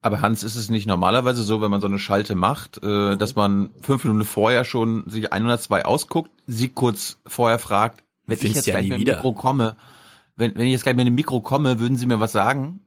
Aber 0.00 0.20
Hans, 0.20 0.44
ist 0.44 0.54
es 0.54 0.70
nicht 0.70 0.86
normalerweise 0.86 1.42
so, 1.42 1.60
wenn 1.60 1.70
man 1.70 1.80
so 1.80 1.88
eine 1.88 1.98
Schalte 1.98 2.34
macht, 2.36 2.82
äh, 2.82 3.16
dass 3.16 3.34
man 3.34 3.70
fünf 3.82 4.04
Minuten 4.04 4.24
vorher 4.24 4.64
schon 4.64 5.04
sich 5.08 5.32
102 5.32 5.84
ausguckt, 5.84 6.30
sie 6.46 6.68
kurz 6.68 7.18
vorher 7.26 7.58
fragt, 7.58 8.04
wenn 8.26 8.34
ich 8.34 8.42
Findest 8.42 8.66
jetzt 8.66 8.74
ja 8.74 8.74
gleich 8.74 8.88
mit 8.88 8.98
dem 8.98 9.00
wieder. 9.00 9.16
Mikro 9.16 9.32
komme, 9.32 9.76
wenn, 10.36 10.54
wenn 10.54 10.66
ich 10.66 10.72
jetzt 10.72 10.84
gleich 10.84 10.94
mit 10.94 11.06
dem 11.06 11.14
Mikro 11.14 11.40
komme, 11.40 11.80
würden 11.80 11.96
Sie 11.96 12.06
mir 12.06 12.20
was 12.20 12.32
sagen? 12.32 12.80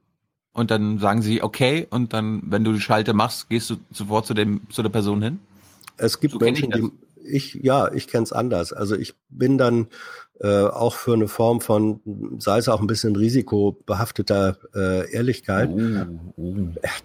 Und 0.54 0.70
dann 0.70 0.98
sagen 0.98 1.22
sie, 1.22 1.42
okay, 1.42 1.86
und 1.88 2.12
dann, 2.12 2.42
wenn 2.46 2.62
du 2.62 2.72
die 2.72 2.80
Schalte 2.80 3.14
machst, 3.14 3.48
gehst 3.48 3.70
du 3.70 3.76
sofort 3.90 4.26
zu 4.26 4.34
dem, 4.34 4.62
zu 4.70 4.82
der 4.82 4.90
Person 4.90 5.22
hin? 5.22 5.38
Es 5.96 6.20
gibt 6.20 6.32
So 6.32 6.38
Menschen, 6.38 6.70
ich 6.72 6.80
die 6.80 6.90
ich 7.24 7.54
ja, 7.54 7.92
ich 7.92 8.08
kenne 8.08 8.24
es 8.24 8.32
anders. 8.32 8.72
Also 8.72 8.96
ich 8.96 9.14
bin 9.28 9.58
dann 9.58 9.86
äh, 10.42 10.64
auch 10.64 10.96
für 10.96 11.14
eine 11.14 11.28
Form 11.28 11.60
von, 11.60 12.00
sei 12.38 12.58
es 12.58 12.68
auch 12.68 12.80
ein 12.80 12.88
bisschen 12.88 13.14
risikobehafteter 13.14 14.56
äh, 14.74 15.12
Ehrlichkeit. 15.12 15.70
Äh, 15.70 16.06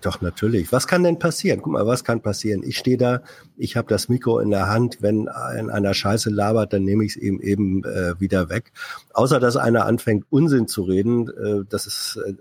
doch 0.02 0.22
natürlich. 0.22 0.72
Was 0.72 0.88
kann 0.88 1.04
denn 1.04 1.20
passieren? 1.20 1.62
Guck 1.62 1.74
mal, 1.74 1.86
was 1.86 2.04
kann 2.04 2.22
passieren? 2.22 2.64
Ich 2.64 2.78
stehe 2.78 2.98
da, 2.98 3.22
ich 3.56 3.78
habe 3.78 3.88
das 3.90 4.10
Mikro 4.10 4.40
in 4.40 4.50
der 4.50 4.70
Hand. 4.70 4.98
Wenn 5.02 5.28
ein, 5.28 5.70
einer 5.70 5.94
Scheiße 5.94 6.32
labert, 6.32 6.74
dann 6.74 6.84
nehme 6.84 7.06
ich 7.06 7.12
es 7.12 7.18
eben 7.18 7.40
eben 7.42 7.84
äh, 7.84 8.20
wieder 8.20 8.50
weg. 8.50 8.72
Außer 9.14 9.40
dass 9.40 9.56
einer 9.56 9.86
anfängt 9.86 10.26
Unsinn 10.30 10.68
zu 10.68 10.82
reden, 10.84 11.30
äh, 11.30 11.64
das 11.70 11.86
ist 11.86 12.20
äh, 12.26 12.34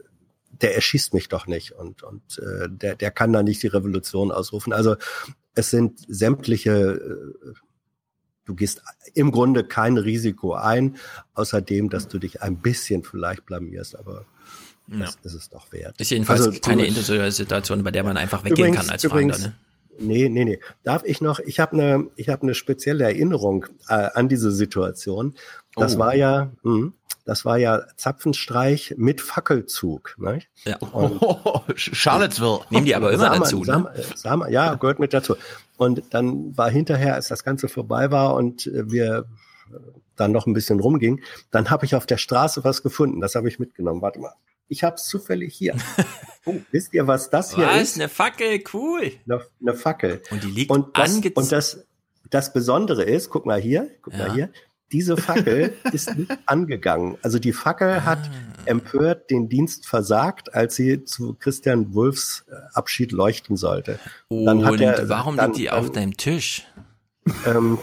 der 0.62 0.74
erschießt 0.74 1.12
mich 1.12 1.28
doch 1.28 1.46
nicht 1.46 1.72
und, 1.72 2.02
und 2.02 2.22
äh, 2.38 2.68
der, 2.70 2.96
der 2.96 3.10
kann 3.10 3.34
da 3.34 3.42
nicht 3.42 3.62
die 3.62 3.66
Revolution 3.66 4.32
ausrufen. 4.32 4.72
Also 4.72 4.96
es 5.54 5.70
sind 5.70 6.00
sämtliche, 6.08 6.72
äh, 6.72 7.52
du 8.46 8.54
gehst 8.54 8.82
im 9.14 9.30
Grunde 9.32 9.64
kein 9.64 9.98
Risiko 9.98 10.54
ein, 10.54 10.96
außerdem, 11.34 11.90
dass 11.90 12.08
du 12.08 12.18
dich 12.18 12.42
ein 12.42 12.56
bisschen 12.56 13.02
vielleicht 13.04 13.44
blamierst, 13.44 13.98
aber 13.98 14.24
das 14.88 15.16
ist 15.24 15.34
es 15.34 15.50
doch 15.50 15.70
wert. 15.72 16.00
Ist 16.00 16.10
jedenfalls 16.10 16.46
Also, 16.46 16.60
keine 16.60 16.82
du- 16.82 16.88
individuelle 16.88 17.32
Situation, 17.32 17.82
bei 17.82 17.90
der 17.90 18.04
man 18.04 18.16
einfach 18.16 18.44
weggehen 18.44 18.68
Übrigens- 18.68 18.76
kann 18.76 18.90
als 18.90 19.02
Fahnder. 19.02 19.14
übrigens- 19.16 19.42
Ne? 19.46 19.54
Nee, 19.98 20.28
nee, 20.28 20.44
nee. 20.44 20.60
Darf 20.84 21.02
ich 21.06 21.20
noch, 21.22 21.38
ich 21.40 21.58
habe 21.58 21.72
eine 21.72 22.06
ich 22.16 22.28
habe 22.28 22.42
eine 22.42 22.54
spezielle 22.54 23.04
Erinnerung 23.04 23.64
äh, 23.88 23.94
an 24.14 24.28
diese 24.28 24.52
Situation. 24.52 25.34
Das 25.74 25.96
Oh. 25.96 26.00
war 26.00 26.14
ja, 26.14 26.52
mh, 26.62 26.92
das 27.26 27.44
war 27.44 27.58
ja 27.58 27.82
Zapfenstreich 27.96 28.94
mit 28.96 29.20
Fackelzug. 29.20 30.14
Ne? 30.18 30.40
Ja. 30.64 30.78
Und 30.78 31.20
Charlottesville. 31.76 32.60
Nehmen 32.70 32.86
die 32.86 32.94
aber 32.94 33.12
immer 33.12 33.28
mal, 33.28 33.38
dazu. 33.40 33.62
sag 33.64 33.82
Ne? 33.94 34.04
sag 34.14 34.36
mal, 34.38 34.50
ja, 34.50 34.74
gehört 34.76 34.98
mit 35.00 35.12
dazu. 35.12 35.36
Und 35.76 36.02
dann 36.14 36.56
war 36.56 36.70
hinterher, 36.70 37.14
als 37.14 37.28
das 37.28 37.44
Ganze 37.44 37.68
vorbei 37.68 38.10
war 38.10 38.34
und 38.34 38.66
äh, 38.68 38.90
wir 38.90 39.26
äh, 39.70 39.76
dann 40.14 40.32
noch 40.32 40.46
ein 40.46 40.54
bisschen 40.54 40.80
rumging, 40.80 41.20
dann 41.50 41.68
habe 41.68 41.84
ich 41.84 41.94
auf 41.94 42.06
der 42.06 42.16
Straße 42.16 42.64
was 42.64 42.82
gefunden. 42.82 43.20
Das 43.20 43.34
habe 43.34 43.48
ich 43.48 43.58
mitgenommen. 43.58 44.00
Warte 44.00 44.20
mal. 44.20 44.32
Ich 44.68 44.82
habe 44.82 44.96
es 44.96 45.04
zufällig 45.04 45.54
hier. 45.54 45.74
Oh, 46.48 46.54
wisst 46.70 46.94
ihr, 46.94 47.08
was 47.08 47.28
das 47.28 47.56
hier 47.56 47.66
Was? 47.66 47.82
ist? 47.82 47.96
Eine 47.96 48.08
Fackel, 48.08 48.62
cool. 48.72 49.10
Eine, 49.28 49.42
eine 49.60 49.74
Fackel. 49.74 50.22
Und 50.30 50.44
die 50.44 50.50
liegt 50.52 50.70
Und 50.70 50.96
das, 50.96 51.16
und 51.16 51.50
das, 51.50 51.84
das 52.30 52.52
Besondere 52.52 53.02
ist, 53.02 53.30
guck 53.30 53.46
mal 53.46 53.60
hier, 53.60 53.90
guck 54.00 54.12
Ja. 54.14 54.28
mal 54.28 54.32
hier, 54.32 54.50
diese 54.92 55.16
Fackel 55.16 55.74
ist 55.92 56.16
nicht 56.16 56.30
angegangen. 56.46 57.16
Also 57.22 57.38
die 57.38 57.52
Fackel 57.52 58.04
hat 58.04 58.18
Ah. 58.18 58.62
empört 58.70 59.30
den 59.30 59.48
Dienst 59.48 59.86
versagt, 59.86 60.54
als 60.54 60.76
sie 60.76 61.04
zu 61.04 61.34
Christian 61.34 61.94
Wulfs 61.94 62.44
äh, 62.48 62.54
Abschied 62.74 63.12
leuchten 63.12 63.56
sollte. 63.56 63.98
Und 64.28 64.64
hat 64.64 64.80
er- 64.80 65.08
warum 65.08 65.36
dann- 65.36 65.50
liegt 65.50 65.58
die 65.58 65.70
auf 65.70 65.86
dann- 65.86 65.92
deinem 65.94 66.16
Tisch? 66.16 66.66
Ähm, 67.44 67.78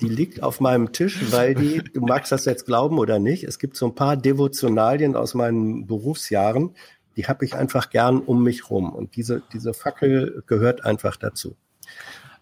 die 0.00 0.08
liegt 0.08 0.42
auf 0.42 0.60
meinem 0.60 0.92
Tisch, 0.92 1.20
weil 1.32 1.54
die, 1.56 1.78
du 1.82 2.00
magst 2.00 2.30
das 2.30 2.44
jetzt 2.44 2.64
glauben 2.66 2.98
oder 2.98 3.18
nicht, 3.18 3.42
es 3.44 3.58
gibt 3.58 3.76
so 3.76 3.86
ein 3.86 3.94
paar 3.96 4.16
Devotionalien 4.16 5.16
aus 5.16 5.34
meinen 5.34 5.86
Berufsjahren, 5.86 6.76
die 7.16 7.26
habe 7.26 7.44
ich 7.44 7.54
einfach 7.54 7.90
gern 7.90 8.20
um 8.20 8.42
mich 8.44 8.70
rum. 8.70 8.92
Und 8.92 9.16
diese, 9.16 9.42
diese 9.52 9.74
Fackel 9.74 10.42
gehört 10.46 10.84
einfach 10.84 11.16
dazu. 11.16 11.56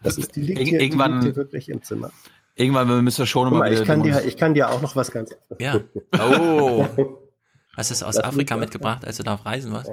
Das 0.02 0.18
ist, 0.18 0.36
die 0.36 0.42
liegt, 0.42 0.60
Ir- 0.60 0.64
hier, 0.66 0.78
die 0.78 0.84
irgendwann- 0.86 1.12
liegt 1.12 1.24
hier 1.24 1.36
wirklich 1.36 1.68
im 1.70 1.82
Zimmer. 1.82 2.10
Irgendwann 2.54 3.02
müssen 3.04 3.18
wir 3.18 3.26
schon 3.26 3.52
mal 3.52 3.72
ich 3.72 3.84
kann, 3.84 4.02
dir, 4.02 4.24
ich 4.24 4.36
kann 4.36 4.54
dir 4.54 4.70
auch 4.70 4.82
noch 4.82 4.94
was 4.94 5.10
ganz. 5.10 5.34
Ja. 5.58 5.80
Oh. 6.18 6.86
Hast 7.76 7.90
du 7.90 7.94
es 7.94 8.02
aus 8.02 8.16
Das 8.16 8.24
Afrika 8.24 8.56
mitgebracht, 8.56 9.04
als 9.06 9.16
du 9.16 9.22
da 9.22 9.34
auf 9.34 9.46
Reisen 9.46 9.72
warst? 9.72 9.90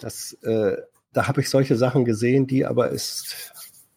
Das, 0.00 0.34
äh, 0.42 0.76
da 1.12 1.26
habe 1.26 1.40
ich 1.40 1.50
solche 1.50 1.74
Sachen 1.76 2.04
gesehen, 2.04 2.46
die 2.46 2.64
aber 2.64 2.90
ist 2.90 3.52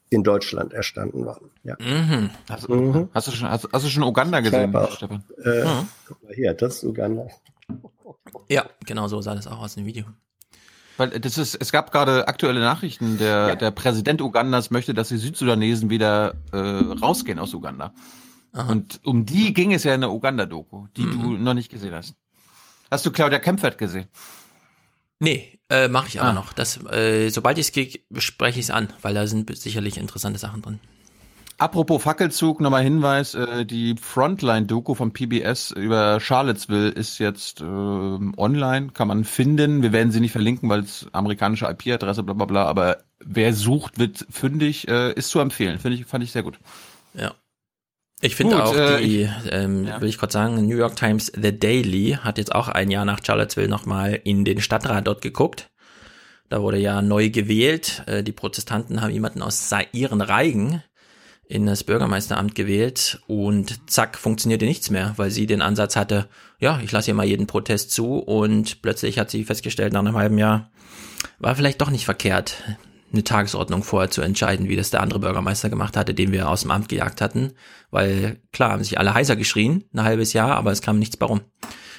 in 0.10 0.24
Deutschland 0.24 0.74
erstanden 0.74 1.26
waren. 1.28 1.52
Ja. 1.64 1.76
Mhm. 1.80 2.32
Hast, 2.50 2.68
Mhm. 2.68 3.10
hast, 3.14 3.28
du 3.28 3.32
schon, 3.32 3.48
hast, 3.50 3.68
hast 3.72 3.86
du 3.86 3.90
schon 3.90 4.02
Uganda 4.04 4.40
gesehen, 4.40 4.76
Stefan? 4.92 5.24
Äh, 5.44 5.64
Mhm. 5.66 5.88
Guck 6.08 6.24
mal 6.24 6.34
hier, 6.34 6.54
das 6.56 6.78
ist 6.78 6.84
Uganda. 6.84 7.28
Ja, 8.50 8.66
genau 8.88 9.08
so 9.08 9.22
sah 9.22 9.36
das 9.36 9.46
auch 9.46 9.60
aus 9.60 9.76
dem 9.76 9.86
Video. 9.86 10.06
Weil 11.00 11.10
das 11.12 11.38
ist, 11.38 11.56
es 11.56 11.72
gab 11.72 11.92
gerade 11.92 12.28
aktuelle 12.28 12.60
Nachrichten, 12.60 13.18
der, 13.18 13.56
der 13.56 13.72
Präsident 13.72 14.22
Ugandas 14.22 14.70
möchte, 14.70 14.94
dass 14.94 15.08
die 15.10 15.18
Südsudanesen 15.18 15.90
wieder 15.90 16.36
äh, 16.52 16.58
rausgehen 16.58 17.40
aus 17.40 17.54
Uganda. 17.54 17.94
Und 18.52 19.00
um 19.04 19.26
die 19.26 19.54
ging 19.54 19.74
es 19.74 19.84
ja 19.84 19.94
in 19.96 20.02
der 20.02 20.12
Uganda-Doku, 20.12 20.88
die 20.98 21.04
du 21.04 21.38
noch 21.38 21.54
nicht 21.54 21.70
gesehen 21.72 21.94
hast. 21.94 22.16
Hast 22.92 23.06
du 23.06 23.12
Claudia 23.12 23.40
Kempfert 23.40 23.78
gesehen? 23.78 24.08
Nee, 25.20 25.60
äh, 25.70 25.88
mache 25.88 26.08
ich 26.08 26.20
aber 26.20 26.30
Ah. 26.30 26.34
noch. 26.34 26.54
Das, 26.54 26.84
äh, 26.86 27.30
sobald 27.30 27.58
ich 27.58 27.68
es 27.68 27.72
kriege, 27.74 28.00
spreche 28.18 28.60
ich 28.60 28.66
es 28.66 28.72
an, 28.72 28.90
weil 29.02 29.14
da 29.14 29.28
sind 29.28 29.56
sicherlich 29.58 29.98
interessante 29.98 30.40
Sachen 30.40 30.62
drin. 30.62 30.80
Apropos 31.60 32.02
Fackelzug, 32.02 32.62
nochmal 32.62 32.84
Hinweis, 32.84 33.36
äh, 33.36 33.66
die 33.66 33.96
Frontline-Doku 34.02 34.96
von 34.96 35.12
PBS 35.12 35.72
über 35.72 36.20
Charlottesville 36.22 36.88
ist 36.90 37.18
jetzt 37.20 37.60
ähm, 37.60 38.34
online, 38.38 38.92
kann 38.94 39.10
man 39.10 39.26
finden. 39.26 39.82
Wir 39.82 39.92
werden 39.92 40.12
sie 40.14 40.22
nicht 40.22 40.32
verlinken, 40.32 40.70
weil 40.70 40.80
es 40.80 41.08
amerikanische 41.12 41.66
IP-Adresse, 41.66 42.24
bla 42.24 42.34
bla 42.34 42.46
bla, 42.46 42.66
aber 42.66 43.00
wer 43.20 43.54
sucht, 43.54 44.00
wird 44.00 44.26
fündig, 44.30 44.88
äh, 44.88 45.12
ist 45.14 45.30
zu 45.30 45.40
empfehlen. 45.40 45.80
Finde 45.80 45.98
ich, 45.98 46.06
fand 46.06 46.24
ich 46.24 46.32
sehr 46.32 46.44
gut. 46.44 46.58
Ja. 47.14 47.34
Ich 48.22 48.36
finde 48.36 48.64
auch 48.64 48.76
äh, 48.76 49.02
die, 49.02 49.24
ich- 49.24 49.30
ähm, 49.52 49.86
ja. 49.86 50.00
will 50.00 50.08
ich 50.10 50.18
kurz 50.18 50.34
sagen, 50.34 50.66
New 50.66 50.78
York 50.78 50.96
Times 50.96 51.32
The 51.36 51.58
Daily 51.58 52.18
hat 52.22 52.38
jetzt 52.38 52.56
auch 52.56 52.70
ein 52.70 52.90
Jahr 52.90 53.04
nach 53.04 53.20
Charlottesville 53.24 53.68
nochmal 53.68 54.20
in 54.24 54.46
den 54.46 54.62
Stadtrat 54.62 55.08
dort 55.08 55.22
geguckt. 55.22 55.70
Da 56.50 56.62
wurde 56.62 56.78
ja 56.80 57.02
neu 57.02 57.30
gewählt. 57.30 58.04
Äh, 58.08 58.24
die 58.24 58.32
Protestanten 58.32 59.02
haben 59.02 59.12
jemanden 59.12 59.42
aus 59.42 59.70
ihren 59.92 60.22
Reigen 60.22 60.84
in 61.50 61.66
das 61.66 61.84
Bürgermeisteramt 61.84 62.54
gewählt 62.54 63.22
und 63.26 63.90
zack, 63.90 64.20
funktionierte 64.20 64.66
nichts 64.66 64.92
mehr, 64.92 65.14
weil 65.18 65.32
sie 65.32 65.48
den 65.48 65.64
Ansatz 65.64 65.96
hatte, 65.96 66.30
ja, 66.60 66.80
ich 66.84 66.92
lasse 66.92 67.06
hier 67.06 67.16
mal 67.16 67.26
jeden 67.26 67.48
Protest 67.48 67.92
zu 67.92 68.20
und 68.20 68.84
plötzlich 68.84 69.18
hat 69.18 69.32
sie 69.32 69.44
festgestellt, 69.44 69.92
nach 69.92 70.02
einem 70.02 70.16
halben 70.16 70.38
Jahr, 70.38 70.70
war 71.40 71.56
vielleicht 71.56 71.82
doch 71.82 71.90
nicht 71.90 72.06
verkehrt, 72.06 72.64
eine 73.12 73.24
Tagesordnung 73.24 73.82
vorher 73.82 74.12
zu 74.12 74.22
entscheiden, 74.22 74.70
wie 74.70 74.76
das 74.76 74.92
der 74.92 75.02
andere 75.02 75.20
Bürgermeister 75.20 75.72
gemacht 75.72 75.98
hatte, 75.98 76.14
den 76.14 76.32
wir 76.32 76.48
aus 76.50 76.62
dem 76.62 76.70
Amt 76.70 76.88
gejagt 76.88 77.20
hatten, 77.20 77.54
weil 77.90 78.40
klar 78.54 78.74
haben 78.74 78.84
sich 78.84 79.00
alle 79.00 79.16
heiser 79.16 79.36
geschrien, 79.36 79.86
ein 79.92 80.04
halbes 80.04 80.34
Jahr, 80.34 80.56
aber 80.56 80.72
es 80.72 80.84
kam 80.84 81.00
nichts 81.00 81.18
bei 81.18 81.26
rum. 81.26 81.42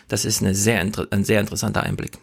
Das 0.06 0.24
ist 0.24 0.42
eine 0.42 0.54
sehr, 0.54 0.80
ein 0.80 1.24
sehr 1.24 1.40
interessanter 1.40 1.82
Einblick. 1.82 2.18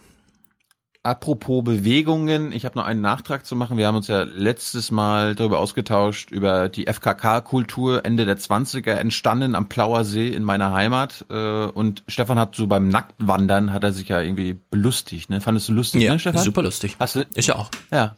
Apropos 1.08 1.64
Bewegungen, 1.64 2.52
ich 2.52 2.66
habe 2.66 2.78
noch 2.78 2.84
einen 2.86 3.00
Nachtrag 3.00 3.46
zu 3.46 3.56
machen. 3.56 3.78
Wir 3.78 3.88
haben 3.88 3.96
uns 3.96 4.08
ja 4.10 4.24
letztes 4.24 4.92
Mal 4.92 5.36
darüber 5.36 5.60
ausgetauscht, 5.60 6.32
über 6.32 6.68
die 6.68 6.86
FKK-Kultur 6.86 8.04
Ende 8.04 8.26
der 8.26 8.38
20er 8.38 8.92
entstanden 8.92 9.56
am 9.56 9.70
Plauer 9.70 10.04
See 10.04 10.28
in 10.28 10.44
meiner 10.44 10.74
Heimat. 10.74 11.24
Äh, 11.30 11.68
Und 11.68 12.04
Stefan 12.10 12.38
hat 12.38 12.56
so 12.56 12.68
beim 12.68 12.90
Nacktwandern, 12.90 13.72
hat 13.72 13.86
er 13.86 13.94
sich 13.94 14.10
ja 14.10 14.20
irgendwie 14.20 14.60
belustigt. 14.70 15.30
Ne? 15.30 15.40
Fandest 15.40 15.70
du 15.70 15.74
lustig, 15.74 16.02
Ja, 16.04 16.12
ne, 16.12 16.20
Stefan? 16.20 16.44
super 16.44 16.62
lustig. 16.64 16.98
Hast 17.00 17.16
du? 17.16 17.26
Ist 17.36 17.48
ja 17.48 17.56
auch. 17.56 17.70
Ja. 17.90 18.18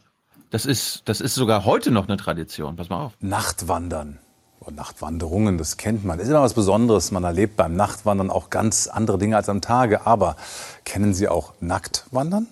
Das 0.50 0.66
ist, 0.66 1.04
das 1.06 1.22
ist 1.22 1.36
sogar 1.36 1.66
heute 1.66 1.92
noch 1.92 2.08
eine 2.08 2.18
Tradition. 2.18 2.76
Pass 2.76 2.90
mal 2.90 3.04
auf. 3.04 3.14
Nachtwandern 3.20 4.18
und 4.62 4.76
Nachtwanderungen, 4.76 5.60
das 5.60 5.78
kennt 5.78 6.06
man. 6.06 6.18
Das 6.18 6.26
ist 6.26 6.32
immer 6.32 6.42
was 6.42 6.56
Besonderes. 6.56 7.12
Man 7.12 7.24
erlebt 7.24 7.56
beim 7.56 7.76
Nachtwandern 7.76 8.32
auch 8.32 8.50
ganz 8.50 8.88
andere 8.88 9.20
Dinge 9.20 9.36
als 9.36 9.48
am 9.48 9.62
Tage. 9.62 10.08
Aber 10.08 10.38
kennen 10.86 11.14
Sie 11.14 11.28
auch 11.28 11.54
Nacktwandern? 11.60 12.48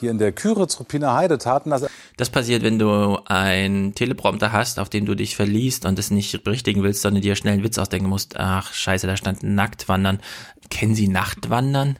Hier 0.00 0.10
in 0.10 0.18
der 0.18 0.32
Küritz-Ruppiner 0.32 1.14
Heide 1.14 1.38
taten 1.38 1.70
das 1.70 1.86
Das 2.16 2.30
passiert, 2.30 2.62
wenn 2.62 2.78
du 2.78 3.18
ein 3.26 3.94
Teleprompter 3.94 4.52
hast, 4.52 4.78
auf 4.78 4.88
den 4.88 5.06
du 5.06 5.14
dich 5.14 5.34
verliest 5.36 5.84
und 5.86 5.98
es 5.98 6.10
nicht 6.10 6.44
berichtigen 6.44 6.82
willst, 6.82 7.02
sondern 7.02 7.22
dir 7.22 7.34
schnell 7.36 7.54
einen 7.54 7.64
Witz 7.64 7.78
ausdenken 7.78 8.08
musst. 8.08 8.36
Ach, 8.36 8.72
scheiße, 8.72 9.06
da 9.06 9.16
stand 9.16 9.42
Nacktwandern. 9.42 10.20
Kennen 10.70 10.94
Sie 10.94 11.08
Nachtwandern? 11.08 11.98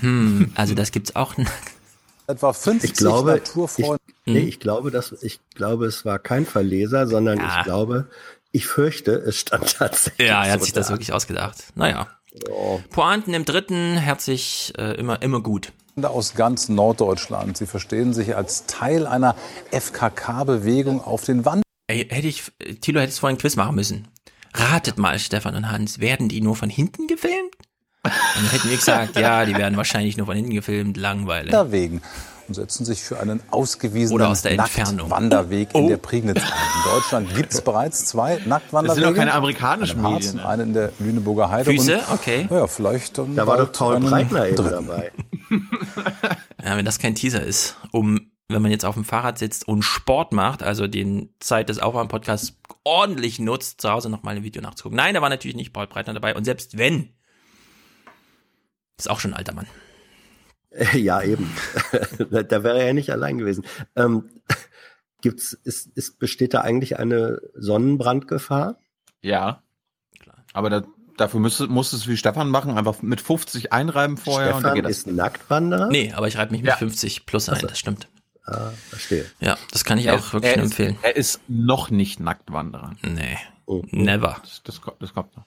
Hm, 0.00 0.52
also 0.54 0.74
das 0.74 0.92
gibt's 0.92 1.16
auch. 1.16 1.34
etwa 2.26 2.52
50 2.52 2.90
Ich 2.90 2.96
glaube, 2.96 3.34
ich, 3.36 3.40
Naturfreunde. 3.48 4.02
nee, 4.26 4.38
ich 4.40 4.60
glaube, 4.60 4.90
dass 4.90 5.12
ich 5.22 5.40
glaube, 5.54 5.86
es 5.86 6.04
war 6.04 6.18
kein 6.18 6.46
Verleser, 6.46 7.06
sondern 7.06 7.38
Ja. 7.38 7.58
ich 7.58 7.64
glaube, 7.64 8.08
ich 8.52 8.66
fürchte, 8.66 9.12
es 9.12 9.38
stand 9.40 9.76
tatsächlich. 9.78 10.28
Ja, 10.28 10.44
er 10.44 10.52
hat 10.52 10.60
so 10.60 10.64
sich 10.66 10.72
das 10.72 10.86
da. 10.88 10.92
wirklich 10.94 11.12
ausgedacht. 11.12 11.56
Naja. 11.74 12.08
Pointen 12.90 13.34
im 13.34 13.44
dritten, 13.44 13.96
herzlich, 13.96 14.72
äh, 14.78 14.94
immer, 14.94 15.20
immer 15.22 15.40
gut. 15.40 15.72
Aus 16.02 16.34
ganz 16.34 16.68
Norddeutschland. 16.68 17.56
Sie 17.56 17.66
verstehen 17.66 18.12
sich 18.12 18.36
als 18.36 18.66
Teil 18.66 19.06
einer 19.06 19.34
FKK-Bewegung 19.70 21.02
auf 21.02 21.24
den 21.24 21.44
Wand. 21.44 21.62
Ey, 21.86 22.06
hätte 22.08 22.28
ich, 22.28 22.52
Thilo 22.80 23.00
hättest 23.00 23.20
vorhin 23.20 23.36
ein 23.36 23.40
Quiz 23.40 23.56
machen 23.56 23.74
müssen. 23.74 24.08
Ratet 24.54 24.98
mal, 24.98 25.18
Stefan 25.18 25.54
und 25.56 25.70
Hans, 25.70 26.00
werden 26.00 26.28
die 26.28 26.40
nur 26.40 26.56
von 26.56 26.70
hinten 26.70 27.06
gefilmt? 27.06 27.54
Und 28.02 28.12
dann 28.36 28.50
hätten 28.50 28.70
wir 28.70 28.76
gesagt, 28.76 29.16
ja, 29.16 29.44
die 29.44 29.54
werden 29.54 29.76
wahrscheinlich 29.76 30.16
nur 30.16 30.26
von 30.26 30.36
hinten 30.36 30.54
gefilmt, 30.54 30.96
langweilig. 30.96 31.52
Wegen. 31.70 32.00
und 32.48 32.54
setzen 32.54 32.84
sich 32.84 33.02
für 33.02 33.20
einen 33.20 33.40
ausgewiesenen 33.50 34.14
Oder 34.14 34.28
aus 34.30 34.42
der 34.42 34.52
Entfernung. 34.52 35.08
Nacktwanderweg 35.08 35.74
in 35.74 35.88
der 35.88 35.98
Prignitz 35.98 36.38
ein. 36.38 36.44
In 36.44 36.90
Deutschland 36.90 37.34
gibt 37.36 37.52
es 37.52 37.60
bereits 37.64 38.06
zwei 38.06 38.40
Nacktwanderwege. 38.46 38.86
Das 38.86 38.94
sind 38.94 39.04
doch 39.04 39.14
keine 39.14 39.34
amerikanischen 39.34 40.04
einen 40.04 40.14
Medien, 40.14 40.38
und 40.40 40.46
einen 40.46 40.62
in 40.68 40.74
der 40.74 40.92
Lüneburger 40.98 41.50
Heide. 41.50 41.70
Füße? 41.70 41.98
Und, 41.98 42.12
Okay. 42.14 42.48
Ja, 42.50 42.66
vielleicht 42.66 43.18
Da 43.18 43.46
war 43.46 43.58
doch 43.58 43.70
Paul 43.70 44.00
Breitner 44.00 44.46
eben 44.46 44.56
dabei. 44.56 45.12
Ja, 46.64 46.76
wenn 46.76 46.84
das 46.84 46.98
kein 46.98 47.14
Teaser 47.14 47.42
ist, 47.42 47.76
um, 47.90 48.30
wenn 48.48 48.62
man 48.62 48.70
jetzt 48.70 48.84
auf 48.84 48.94
dem 48.94 49.04
Fahrrad 49.04 49.38
sitzt 49.38 49.66
und 49.66 49.82
Sport 49.82 50.32
macht, 50.32 50.62
also 50.62 50.86
den 50.86 51.34
Zeit 51.40 51.68
des 51.68 51.78
Aufwärm-Podcasts 51.78 52.58
ordentlich 52.84 53.38
nutzt, 53.38 53.80
zu 53.80 53.90
Hause 53.90 54.10
nochmal 54.10 54.36
ein 54.36 54.42
Video 54.42 54.62
nachzugucken. 54.62 54.96
Nein, 54.96 55.14
da 55.14 55.22
war 55.22 55.28
natürlich 55.30 55.56
nicht 55.56 55.72
Paul 55.72 55.86
Breitner 55.86 56.14
dabei. 56.14 56.34
Und 56.34 56.44
selbst 56.44 56.76
wenn, 56.76 57.14
ist 58.98 59.10
auch 59.10 59.20
schon 59.20 59.32
ein 59.32 59.38
alter 59.38 59.54
Mann. 59.54 59.66
Ja, 60.94 61.20
eben. 61.20 61.50
da, 62.30 62.62
wäre 62.62 62.78
er 62.78 62.86
ja 62.86 62.92
nicht 62.92 63.10
allein 63.10 63.38
gewesen. 63.38 63.66
Ähm, 63.96 64.30
gibt's, 65.20 65.52
ist, 65.52 65.88
ist, 65.96 66.20
besteht 66.20 66.54
da 66.54 66.60
eigentlich 66.60 66.96
eine 66.96 67.40
Sonnenbrandgefahr? 67.54 68.78
Ja. 69.20 69.64
Aber 70.52 70.70
da, 70.70 70.84
dafür 71.20 71.40
müsste, 71.40 71.66
muss 71.68 71.92
es 71.92 72.06
wie 72.08 72.16
Stefan 72.16 72.48
machen, 72.48 72.76
einfach 72.76 73.02
mit 73.02 73.20
50 73.20 73.72
einreiben 73.72 74.16
vorher 74.16 74.56
und 74.56 74.62
dann 74.64 74.72
Stefan 74.72 74.74
geht 74.76 74.84
das. 74.86 74.90
ist 74.98 75.06
Nacktwanderer? 75.08 75.88
Nee, 75.88 76.12
aber 76.14 76.28
ich 76.28 76.36
reibe 76.38 76.52
mich 76.52 76.62
mit 76.62 76.70
Ja. 76.70 76.76
50 76.76 77.26
plus 77.26 77.48
ein, 77.48 77.60
das 77.60 77.78
stimmt. 77.78 78.08
Ah, 78.44 78.70
verstehe. 78.88 79.26
Ja, 79.40 79.56
das 79.70 79.84
kann 79.84 79.98
ich 79.98 80.10
auch 80.10 80.32
wirklich 80.32 80.52
er 80.52 80.56
nur 80.58 80.66
ist, 80.66 80.72
empfehlen. 80.72 80.96
Er 81.02 81.14
ist 81.16 81.40
noch 81.48 81.90
nicht 81.90 82.18
Nacktwanderer. 82.20 82.94
Nee, 83.02 83.36
Oh. 83.66 83.82
never. 83.92 84.36
Das, 84.42 84.62
das, 84.64 84.80
kommt- 84.80 85.00
das 85.00 85.14
kommt 85.14 85.36
noch. 85.36 85.44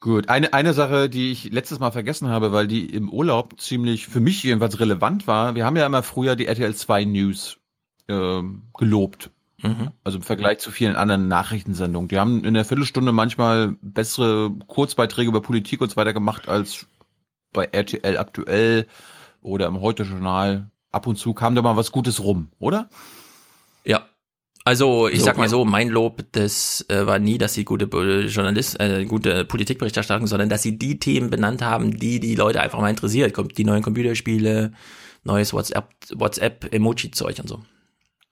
Gut, 0.00 0.28
eine, 0.28 0.52
eine 0.52 0.74
Sache, 0.74 1.08
die 1.08 1.32
ich 1.32 1.44
letztes 1.52 1.78
Mal 1.78 1.90
vergessen 1.90 2.28
habe, 2.28 2.52
weil 2.52 2.66
die 2.66 2.84
im 2.84 3.08
Urlaub 3.08 3.58
ziemlich 3.58 4.06
für 4.08 4.20
mich 4.20 4.42
jedenfalls 4.42 4.78
relevant 4.78 5.26
war. 5.26 5.54
Wir 5.54 5.64
haben 5.64 5.76
ja 5.76 5.86
immer 5.86 6.02
früher 6.02 6.36
die 6.36 6.46
RTL 6.46 6.74
2 6.74 7.04
News 7.06 7.56
ähm, 8.08 8.64
gelobt. 8.76 9.30
Mhm. 9.62 9.90
Also 10.04 10.18
im 10.18 10.22
Vergleich 10.22 10.58
zu 10.58 10.70
vielen 10.70 10.96
anderen 10.96 11.28
Nachrichtensendungen. 11.28 12.08
Die 12.08 12.18
haben 12.18 12.44
in 12.44 12.54
der 12.54 12.64
Viertelstunde 12.64 13.12
manchmal 13.12 13.76
bessere 13.80 14.50
Kurzbeiträge 14.66 15.28
über 15.28 15.40
Politik 15.40 15.80
und 15.80 15.90
so 15.90 15.96
weiter 15.96 16.12
gemacht 16.12 16.48
als 16.48 16.86
bei 17.52 17.64
RTL 17.64 18.18
aktuell 18.18 18.86
oder 19.40 19.66
im 19.66 19.80
Heute-Journal. 19.80 20.70
Ab 20.92 21.06
und 21.06 21.16
zu 21.16 21.34
kam 21.34 21.54
da 21.54 21.62
mal 21.62 21.76
was 21.76 21.92
Gutes 21.92 22.22
rum, 22.22 22.48
oder? 22.58 22.88
Ja. 23.84 24.06
Also 24.64 25.08
ich 25.08 25.20
So, 25.20 25.26
sag 25.26 25.38
mal 25.38 25.48
so, 25.48 25.64
mein 25.64 25.88
Lob, 25.88 26.24
das 26.32 26.84
äh, 26.88 27.06
war 27.06 27.18
nie, 27.18 27.38
dass 27.38 27.54
sie 27.54 27.64
gute 27.64 27.86
Journalist, 28.26 28.80
äh, 28.80 29.04
gute 29.04 29.44
Politikberichterstattung, 29.44 30.26
sondern 30.26 30.48
dass 30.48 30.62
sie 30.62 30.76
die 30.76 30.98
Themen 30.98 31.30
benannt 31.30 31.62
haben, 31.62 31.96
die 31.96 32.18
die 32.18 32.34
Leute 32.34 32.60
einfach 32.60 32.80
mal 32.80 32.90
interessiert. 32.90 33.32
Kommt 33.32 33.56
die 33.58 33.64
neuen 33.64 33.82
Computerspiele, 33.82 34.72
neues 35.22 35.52
WhatsApp, 35.52 35.90
WhatsApp 36.14 36.72
Emoji-Zeug 36.74 37.38
und 37.38 37.48
so. 37.48 37.62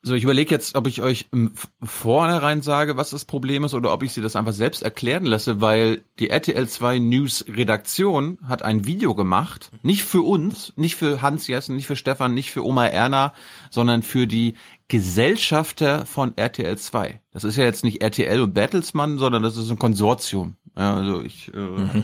So, 0.07 0.13
ich 0.15 0.25
überlege 0.25 0.51
jetzt, 0.55 0.75
ob 0.75 0.87
ich 0.87 1.01
euch 1.01 1.29
im 1.33 1.55
vornherein 1.83 2.61
sage, 2.61 2.99
was 2.99 3.09
das 3.09 3.25
Problem 3.25 3.65
ist, 3.65 3.73
oder 3.73 3.91
ob 3.91 4.03
ich 4.03 4.13
sie 4.13 4.21
das 4.21 4.37
einfach 4.37 4.53
selbst 4.53 4.83
erklären 4.83 5.25
lasse, 5.25 5.63
weil 5.63 6.05
die 6.19 6.29
RTL 6.29 6.69
2 6.69 6.99
News 6.99 7.47
Redaktion 7.49 8.37
hat 8.47 8.63
ein 8.63 8.85
Video 8.85 9.15
gemacht, 9.15 9.71
nicht 9.81 10.05
für 10.05 10.21
uns, 10.21 10.75
nicht 10.77 10.97
für 10.97 11.23
Hans 11.23 11.47
Jessen, 11.47 11.75
nicht 11.75 11.87
für 11.87 11.97
Stefan, 11.97 12.35
nicht 12.35 12.51
für 12.51 12.67
Oma 12.67 12.87
Erna, 12.87 13.33
sondern 13.71 14.03
für 14.03 14.27
die 14.27 14.57
Gesellschafter 14.89 16.05
von 16.05 16.37
RTL 16.37 16.77
2. 16.77 17.23
Das 17.33 17.45
ist 17.45 17.57
ja 17.57 17.65
jetzt 17.65 17.83
nicht 17.83 18.03
RTL 18.03 18.43
und 18.43 18.53
Bertelsmann, 18.53 19.17
sondern 19.17 19.43
das 19.43 19.57
ist 19.57 19.71
ein 19.71 19.79
Konsortium. 19.79 20.59
Also 20.75 21.23
ich, 21.23 21.51
äh, 21.55 22.03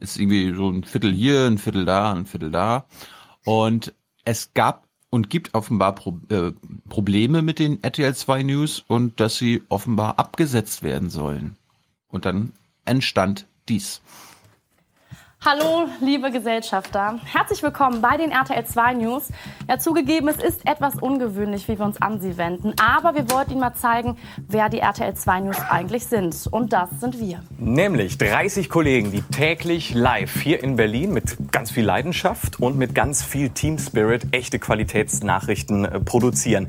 ist 0.00 0.18
irgendwie 0.18 0.52
so 0.52 0.68
ein 0.68 0.82
Viertel 0.82 1.12
hier, 1.12 1.46
ein 1.46 1.58
Viertel 1.58 1.84
da, 1.84 2.12
ein 2.12 2.26
Viertel 2.26 2.50
da. 2.50 2.86
Und 3.44 3.94
es 4.24 4.52
gab 4.52 4.89
und 5.10 5.28
gibt 5.28 5.54
offenbar 5.54 5.94
Pro 5.94 6.18
äh, 6.28 6.52
Probleme 6.88 7.42
mit 7.42 7.58
den 7.58 7.82
RTL 7.82 8.14
2 8.14 8.44
News 8.44 8.84
und 8.86 9.20
dass 9.20 9.36
sie 9.36 9.62
offenbar 9.68 10.18
abgesetzt 10.18 10.82
werden 10.82 11.10
sollen. 11.10 11.56
Und 12.08 12.24
dann 12.24 12.52
entstand 12.84 13.46
dies. 13.68 14.00
Hallo, 15.42 15.88
liebe 16.02 16.30
Gesellschafter. 16.30 17.18
Herzlich 17.24 17.62
willkommen 17.62 18.02
bei 18.02 18.18
den 18.18 18.30
RTL 18.30 18.62
2 18.62 18.92
News. 18.92 19.28
Ja, 19.70 19.78
zugegeben, 19.78 20.28
es 20.28 20.36
ist 20.36 20.66
etwas 20.66 20.96
ungewöhnlich, 20.96 21.66
wie 21.66 21.78
wir 21.78 21.86
uns 21.86 22.02
an 22.02 22.20
Sie 22.20 22.36
wenden. 22.36 22.74
Aber 22.78 23.14
wir 23.14 23.30
wollten 23.30 23.52
Ihnen 23.52 23.60
mal 23.60 23.72
zeigen, 23.72 24.18
wer 24.48 24.68
die 24.68 24.80
RTL 24.80 25.14
2 25.14 25.40
News 25.40 25.56
eigentlich 25.70 26.04
sind. 26.04 26.46
Und 26.50 26.74
das 26.74 26.90
sind 27.00 27.18
wir. 27.18 27.42
Nämlich 27.58 28.18
30 28.18 28.68
Kollegen, 28.68 29.12
die 29.12 29.22
täglich 29.22 29.94
live 29.94 30.42
hier 30.42 30.62
in 30.62 30.76
Berlin 30.76 31.14
mit 31.14 31.38
ganz 31.50 31.70
viel 31.70 31.86
Leidenschaft 31.86 32.60
und 32.60 32.76
mit 32.76 32.94
ganz 32.94 33.22
viel 33.22 33.48
Team 33.48 33.78
Spirit 33.78 34.26
echte 34.32 34.58
Qualitätsnachrichten 34.58 35.86
äh, 35.86 36.00
produzieren. 36.00 36.68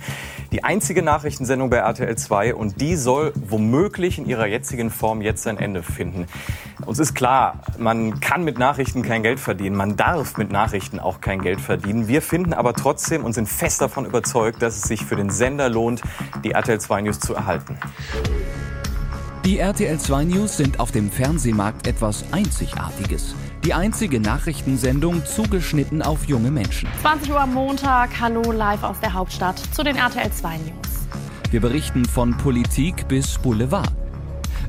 Die 0.54 0.64
einzige 0.64 1.04
Nachrichtensendung 1.04 1.70
bei 1.70 1.78
RTL 1.78 2.18
2 2.18 2.56
und 2.56 2.80
die 2.80 2.96
soll 2.96 3.34
womöglich 3.36 4.18
in 4.18 4.28
ihrer 4.28 4.48
jetzigen 4.48 4.92
Form 4.92 5.22
jetzt 5.22 5.46
ein 5.46 5.58
Ende 5.58 5.84
finden. 5.84 6.28
Uns 6.86 7.00
ist 7.00 7.14
klar, 7.14 7.60
man 7.78 8.22
kann 8.22 8.46
mit 8.46 8.61
Nachrichten 8.62 9.02
kein 9.02 9.24
Geld 9.24 9.40
verdienen, 9.40 9.76
man 9.76 9.98
darf 9.98 10.38
mit 10.38 10.52
Nachrichten 10.52 11.00
auch 11.00 11.20
kein 11.20 11.42
Geld 11.42 11.60
verdienen. 11.60 12.08
Wir 12.08 12.22
finden 12.22 12.54
aber 12.54 12.74
trotzdem 12.74 13.26
und 13.26 13.34
sind 13.34 13.50
fest 13.50 13.82
davon 13.82 14.06
überzeugt, 14.06 14.62
dass 14.62 14.76
es 14.78 14.84
sich 14.84 15.04
für 15.04 15.16
den 15.16 15.32
Sender 15.32 15.68
lohnt, 15.68 16.04
die 16.44 16.52
RTL 16.52 16.80
2 16.80 17.02
News 17.02 17.20
zu 17.20 17.34
erhalten. 17.34 17.76
Die 19.46 19.58
RTL 19.58 19.98
2 19.98 20.26
News 20.26 20.58
sind 20.58 20.80
auf 20.80 20.92
dem 20.92 21.10
Fernsehmarkt 21.10 21.88
etwas 21.88 22.24
Einzigartiges. 22.32 23.34
Die 23.66 23.74
einzige 23.74 24.20
Nachrichtensendung 24.20 25.26
zugeschnitten 25.26 26.04
auf 26.04 26.26
junge 26.26 26.52
Menschen. 26.52 26.88
20 27.02 27.32
Uhr 27.32 27.42
am 27.42 27.56
Montag. 27.56 28.12
Hallo, 28.22 28.52
live 28.52 28.84
aus 28.84 29.00
der 29.00 29.14
Hauptstadt 29.14 29.58
zu 29.58 29.82
den 29.84 29.96
RTL 29.96 30.32
2 30.32 30.58
News. 30.58 31.08
Wir 31.50 31.62
berichten 31.62 32.06
von 32.06 32.38
Politik 32.38 33.08
bis 33.08 33.40
Boulevard. 33.40 34.01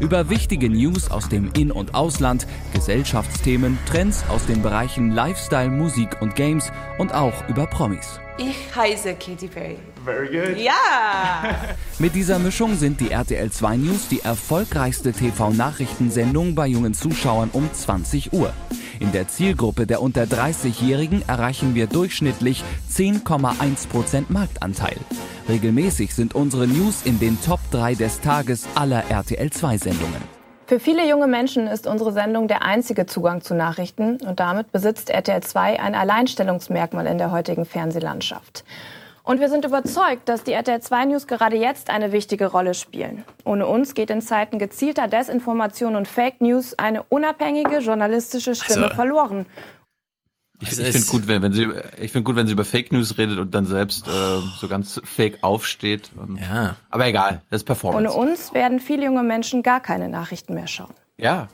Über 0.02 0.28
wichtige 0.28 0.68
News 0.68 1.12
aus 1.12 1.28
dem 1.28 1.52
In- 1.56 1.70
und 1.70 1.94
Ausland, 1.94 2.48
Gesellschaftsthemen, 2.72 3.78
Trends 3.86 4.24
aus 4.28 4.44
den 4.46 4.60
Bereichen 4.60 5.12
Lifestyle, 5.12 5.70
Musik 5.70 6.20
und 6.20 6.34
Games 6.34 6.72
und 6.98 7.14
auch 7.14 7.48
über 7.48 7.68
Promis. 7.68 8.18
Ich 8.36 8.74
heiße 8.74 9.14
Katy 9.14 9.46
Perry. 9.46 9.76
Very 10.04 10.28
good. 10.28 10.58
Ja! 10.58 10.72
Mit 11.98 12.14
dieser 12.14 12.38
Mischung 12.38 12.76
sind 12.76 13.00
die 13.00 13.10
RTL 13.10 13.50
2 13.50 13.76
News 13.76 14.08
die 14.08 14.20
erfolgreichste 14.20 15.12
TV-Nachrichtensendung 15.12 16.54
bei 16.54 16.66
jungen 16.66 16.94
Zuschauern 16.94 17.50
um 17.52 17.72
20 17.72 18.32
Uhr. 18.32 18.52
In 18.98 19.12
der 19.12 19.28
Zielgruppe 19.28 19.86
der 19.86 20.02
unter 20.02 20.24
30-Jährigen 20.24 21.22
erreichen 21.28 21.74
wir 21.74 21.86
durchschnittlich 21.86 22.64
10,1% 22.90 24.24
Marktanteil. 24.28 24.96
Regelmäßig 25.48 26.14
sind 26.14 26.34
unsere 26.34 26.66
News 26.66 27.02
in 27.04 27.18
den 27.18 27.40
Top 27.42 27.60
3 27.70 27.94
des 27.94 28.20
Tages 28.20 28.66
aller 28.74 29.04
RTL 29.08 29.50
2 29.50 29.78
Sendungen. 29.78 30.22
Für 30.66 30.80
viele 30.80 31.08
junge 31.08 31.26
Menschen 31.26 31.66
ist 31.66 31.86
unsere 31.86 32.12
Sendung 32.12 32.48
der 32.48 32.62
einzige 32.62 33.06
Zugang 33.06 33.42
zu 33.42 33.54
Nachrichten 33.54 34.16
und 34.22 34.40
damit 34.40 34.72
besitzt 34.72 35.10
RTL 35.10 35.42
2 35.42 35.80
ein 35.80 35.94
Alleinstellungsmerkmal 35.94 37.06
in 37.06 37.18
der 37.18 37.30
heutigen 37.30 37.66
Fernsehlandschaft. 37.66 38.64
Und 39.24 39.38
wir 39.40 39.48
sind 39.48 39.64
überzeugt, 39.64 40.28
dass 40.28 40.42
die 40.42 40.52
RTL 40.52 40.80
2 40.80 41.04
News 41.04 41.26
gerade 41.28 41.56
jetzt 41.56 41.90
eine 41.90 42.10
wichtige 42.10 42.46
Rolle 42.46 42.74
spielen. 42.74 43.24
Ohne 43.44 43.66
uns 43.68 43.94
geht 43.94 44.10
in 44.10 44.20
Zeiten 44.20 44.58
gezielter 44.58 45.06
Desinformation 45.06 45.94
und 45.94 46.08
Fake 46.08 46.40
News 46.40 46.74
eine 46.78 47.04
unabhängige 47.04 47.78
journalistische 47.78 48.54
Stimme 48.56 48.84
Also- 48.86 48.96
verloren. 48.96 49.46
Ich, 50.60 50.72
ich 50.72 50.78
ist- 50.78 50.92
finde 50.92 51.06
gut, 51.08 51.28
wenn, 51.28 51.42
wenn 51.42 51.52
sie, 51.52 51.68
ich 52.00 52.12
finde 52.12 52.24
gut, 52.24 52.36
wenn 52.36 52.46
sie 52.46 52.52
über 52.52 52.64
Fake 52.64 52.92
News 52.92 53.18
redet 53.18 53.38
und 53.38 53.52
dann 53.52 53.66
selbst 53.66 54.06
äh, 54.06 54.10
so 54.60 54.68
ganz 54.68 55.00
fake 55.04 55.38
aufsteht. 55.42 56.10
Und, 56.16 56.36
ja. 56.40 56.76
Aber 56.90 57.06
egal, 57.06 57.42
das 57.50 57.62
ist 57.62 57.64
Performance. 57.64 58.16
Ohne 58.16 58.30
uns 58.30 58.54
werden 58.54 58.78
viele 58.78 59.04
junge 59.06 59.24
Menschen 59.24 59.62
gar 59.64 59.80
keine 59.80 60.08
Nachrichten 60.08 60.54
mehr 60.54 60.68
schauen. 60.68 60.94
Ja. 61.18 61.48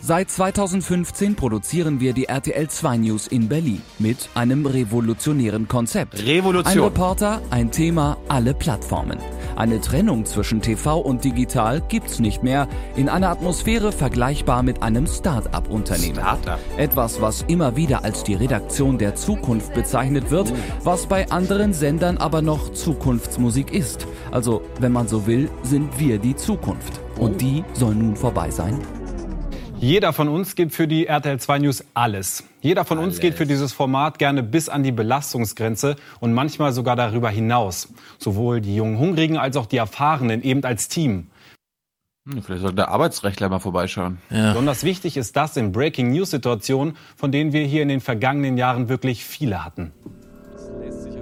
Seit 0.00 0.30
2015 0.30 1.36
produzieren 1.36 2.00
wir 2.00 2.14
die 2.14 2.24
RTL 2.24 2.68
2 2.68 2.96
News 2.96 3.26
in 3.26 3.48
Berlin 3.48 3.82
mit 3.98 4.28
einem 4.34 4.66
revolutionären 4.66 5.68
Konzept. 5.68 6.24
Revolution. 6.24 6.72
Ein 6.72 6.80
Reporter, 6.80 7.42
ein 7.50 7.70
Thema, 7.70 8.16
alle 8.28 8.54
Plattformen. 8.54 9.18
Eine 9.56 9.80
Trennung 9.80 10.24
zwischen 10.24 10.62
TV 10.62 10.98
und 10.98 11.22
digital 11.22 11.80
gibt's 11.82 12.18
nicht 12.18 12.42
mehr. 12.42 12.66
In 12.96 13.08
einer 13.08 13.28
Atmosphäre 13.28 13.92
vergleichbar 13.92 14.64
mit 14.64 14.82
einem 14.82 15.06
Start-up-Unternehmen. 15.06 16.16
Start-up. 16.16 16.58
Etwas, 16.76 17.20
was 17.20 17.42
immer 17.42 17.76
wieder 17.76 18.04
als 18.04 18.24
die 18.24 18.34
Redaktion 18.34 18.98
der 18.98 19.14
Zukunft 19.14 19.74
bezeichnet 19.74 20.30
wird, 20.30 20.52
was 20.82 21.06
bei 21.06 21.30
anderen 21.30 21.72
Sendern 21.72 22.16
aber 22.16 22.42
noch 22.42 22.72
Zukunftsmusik 22.72 23.72
ist. 23.72 24.08
Also, 24.32 24.62
wenn 24.80 24.92
man 24.92 25.06
so 25.06 25.26
will, 25.26 25.50
sind 25.62 26.00
wir 26.00 26.18
die 26.18 26.34
Zukunft. 26.34 27.03
Und 27.18 27.40
die 27.40 27.64
soll 27.74 27.94
nun 27.94 28.16
vorbei 28.16 28.50
sein? 28.50 28.80
Jeder 29.78 30.12
von 30.12 30.28
uns 30.28 30.54
gibt 30.54 30.72
für 30.72 30.88
die 30.88 31.06
RTL 31.06 31.38
2 31.38 31.58
News 31.58 31.84
alles. 31.92 32.44
Jeder 32.62 32.84
von 32.84 32.98
uns 32.98 33.20
geht 33.20 33.34
für 33.34 33.44
dieses 33.44 33.72
Format 33.72 34.18
gerne 34.18 34.42
bis 34.42 34.68
an 34.68 34.82
die 34.82 34.92
Belastungsgrenze 34.92 35.96
und 36.20 36.32
manchmal 36.32 36.72
sogar 36.72 36.96
darüber 36.96 37.28
hinaus. 37.28 37.88
Sowohl 38.18 38.60
die 38.60 38.76
jungen 38.76 38.98
Hungrigen 38.98 39.36
als 39.36 39.56
auch 39.56 39.66
die 39.66 39.76
Erfahrenen 39.76 40.42
eben 40.42 40.64
als 40.64 40.88
Team. 40.88 41.26
Hm, 42.26 42.42
vielleicht 42.42 42.62
sollte 42.62 42.76
der 42.76 42.88
Arbeitsrechtler 42.88 43.50
mal 43.50 43.58
vorbeischauen. 43.58 44.18
Besonders 44.30 44.84
wichtig 44.84 45.18
ist 45.18 45.36
das 45.36 45.56
in 45.58 45.72
Breaking 45.72 46.12
News 46.12 46.30
Situationen, 46.30 46.96
von 47.14 47.30
denen 47.30 47.52
wir 47.52 47.66
hier 47.66 47.82
in 47.82 47.88
den 47.88 48.00
vergangenen 48.00 48.56
Jahren 48.56 48.88
wirklich 48.88 49.24
viele 49.24 49.64
hatten. 49.64 49.92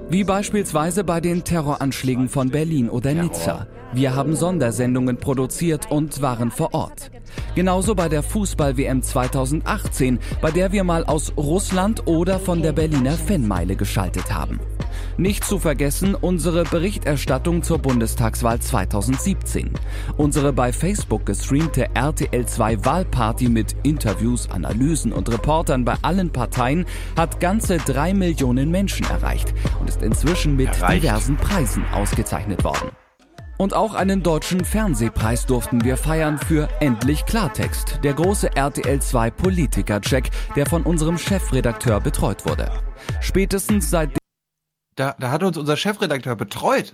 Wie 0.09 0.23
beispielsweise 0.23 1.03
bei 1.03 1.21
den 1.21 1.43
Terroranschlägen 1.43 2.29
von 2.29 2.51
Berlin 2.51 2.89
oder 2.89 3.13
Nizza. 3.15 3.67
Wir 3.95 4.15
haben 4.15 4.35
Sondersendungen 4.35 5.19
produziert 5.19 5.91
und 5.91 6.23
waren 6.23 6.51
vor 6.51 6.73
Ort. 6.73 7.11
Genauso 7.55 7.95
bei 7.95 8.09
der 8.09 8.23
Fußball-WM 8.23 9.03
2018, 9.03 10.19
bei 10.41 10.51
der 10.51 10.73
wir 10.73 10.83
mal 10.83 11.05
aus 11.05 11.35
Russland 11.37 12.07
oder 12.07 12.39
von 12.39 12.63
der 12.63 12.73
Berliner 12.73 13.13
Fanmeile 13.13 13.77
geschaltet 13.77 14.33
haben. 14.33 14.61
Nicht 15.19 15.45
zu 15.45 15.59
vergessen 15.59 16.15
unsere 16.15 16.65
Berichterstattung 16.65 17.63
zur 17.63 17.79
Bundestagswahl 17.79 18.61
2017. 18.61 19.71
Unsere 20.17 20.55
bei 20.55 20.73
Facebook 20.73 21.27
gestreamte 21.27 21.89
RTL 21.95 22.47
2 22.47 22.85
Wahlparty 22.85 23.51
mit 23.51 23.77
Interviews, 23.83 24.51
Analysen 24.51 25.13
und 25.13 25.31
Reportern 25.31 25.85
bei 25.85 25.97
allen 26.01 26.31
Parteien 26.31 26.87
hat 27.17 27.41
ganze 27.41 27.77
drei 27.77 28.15
Millionen 28.15 28.71
Menschen 28.71 29.05
erreicht 29.07 29.53
und 29.81 29.89
ist 29.89 30.03
inzwischen 30.03 30.57
mit 30.57 30.69
Erreicht. 30.69 31.03
diversen 31.03 31.37
Preisen 31.37 31.85
ausgezeichnet 31.93 32.65
worden. 32.65 32.91
Und 33.63 33.75
auch 33.75 33.95
einen 33.95 34.25
deutschen 34.25 34.65
Fernsehpreis 34.65 35.47
durften 35.47 35.85
wir 35.85 35.97
feiern 35.97 36.37
für 36.37 36.69
Endlich 36.81 37.25
Klartext, 37.27 38.01
der 38.03 38.13
große 38.13 38.57
RTL 38.57 39.01
2 39.01 39.31
Politiker-Check, 39.31 40.31
der 40.57 40.67
von 40.67 40.83
unserem 40.83 41.17
Chefredakteur 41.17 42.01
betreut 42.01 42.45
wurde. 42.45 42.73
Spätestens 43.21 43.89
seit 43.89 44.19
Da, 44.97 45.15
da 45.17 45.31
hat 45.31 45.45
uns 45.45 45.57
unser 45.57 45.77
Chefredakteur 45.77 46.35
betreut. 46.35 46.93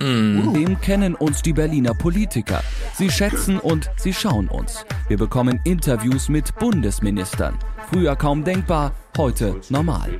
dem 0.53 0.79
kennen 0.83 1.15
uns 1.15 1.41
die 1.41 1.55
Berliner 1.55 1.95
Politiker. 1.95 2.63
Sie 2.93 3.09
schätzen 3.09 3.59
und 3.59 3.91
sie 3.97 4.13
schauen 4.13 4.49
uns. 4.49 4.85
Wir 5.09 5.17
bekommen 5.17 5.61
Interviews 5.65 6.29
mit 6.29 6.55
Bundesministern. 6.57 7.59
Früher 7.91 8.15
kaum 8.15 8.45
denkbar, 8.45 8.93
heute 9.17 9.59
normal. 9.71 10.11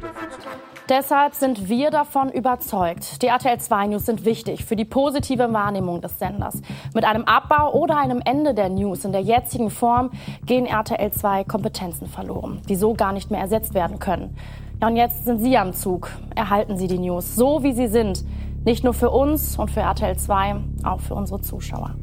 Deshalb 0.89 1.35
sind 1.35 1.69
wir 1.69 1.91
davon 1.91 2.31
überzeugt, 2.31 3.21
die 3.21 3.27
RTL 3.27 3.59
2 3.59 3.89
News 3.89 4.07
sind 4.07 4.25
wichtig 4.25 4.65
für 4.65 4.75
die 4.75 4.87
positive 4.87 5.53
Wahrnehmung 5.53 6.01
des 6.01 6.19
Senders. 6.19 6.63
Mit 6.95 7.05
einem 7.05 7.25
Abbau 7.25 7.75
oder 7.75 7.99
einem 7.99 8.23
Ende 8.25 8.55
der 8.55 8.71
News 8.71 9.05
in 9.05 9.13
der 9.13 9.21
jetzigen 9.21 9.69
Form 9.69 10.11
gehen 10.47 10.65
RTL 10.65 11.13
2 11.13 11.45
Kompetenzen 11.45 12.07
verloren, 12.07 12.63
die 12.71 12.75
so 12.75 12.95
gar 12.95 13.13
nicht 13.13 13.31
mehr 13.31 13.41
ersetzt 13.41 13.75
werden 13.75 13.99
können. 13.99 14.35
Ja, 14.81 14.89
und 14.89 14.97
jetzt 14.97 15.27
sind 15.27 15.43
Sie 15.43 15.59
am 15.59 15.75
Zug. 15.75 16.11
Erhalten 16.35 16.79
Sie 16.79 16.87
die 16.87 16.99
News 16.99 17.37
so, 17.37 17.63
wie 17.63 17.75
sie 17.75 17.89
sind. 17.89 18.25
Nicht 18.65 18.83
nur 18.83 18.95
für 18.95 19.11
uns 19.11 19.59
und 19.59 19.71
für 19.71 19.81
RTL 19.81 20.17
2, 20.17 20.57
auch 20.85 21.01
für 21.01 21.15
unsere 21.15 21.43
Zuschauer. 21.43 21.97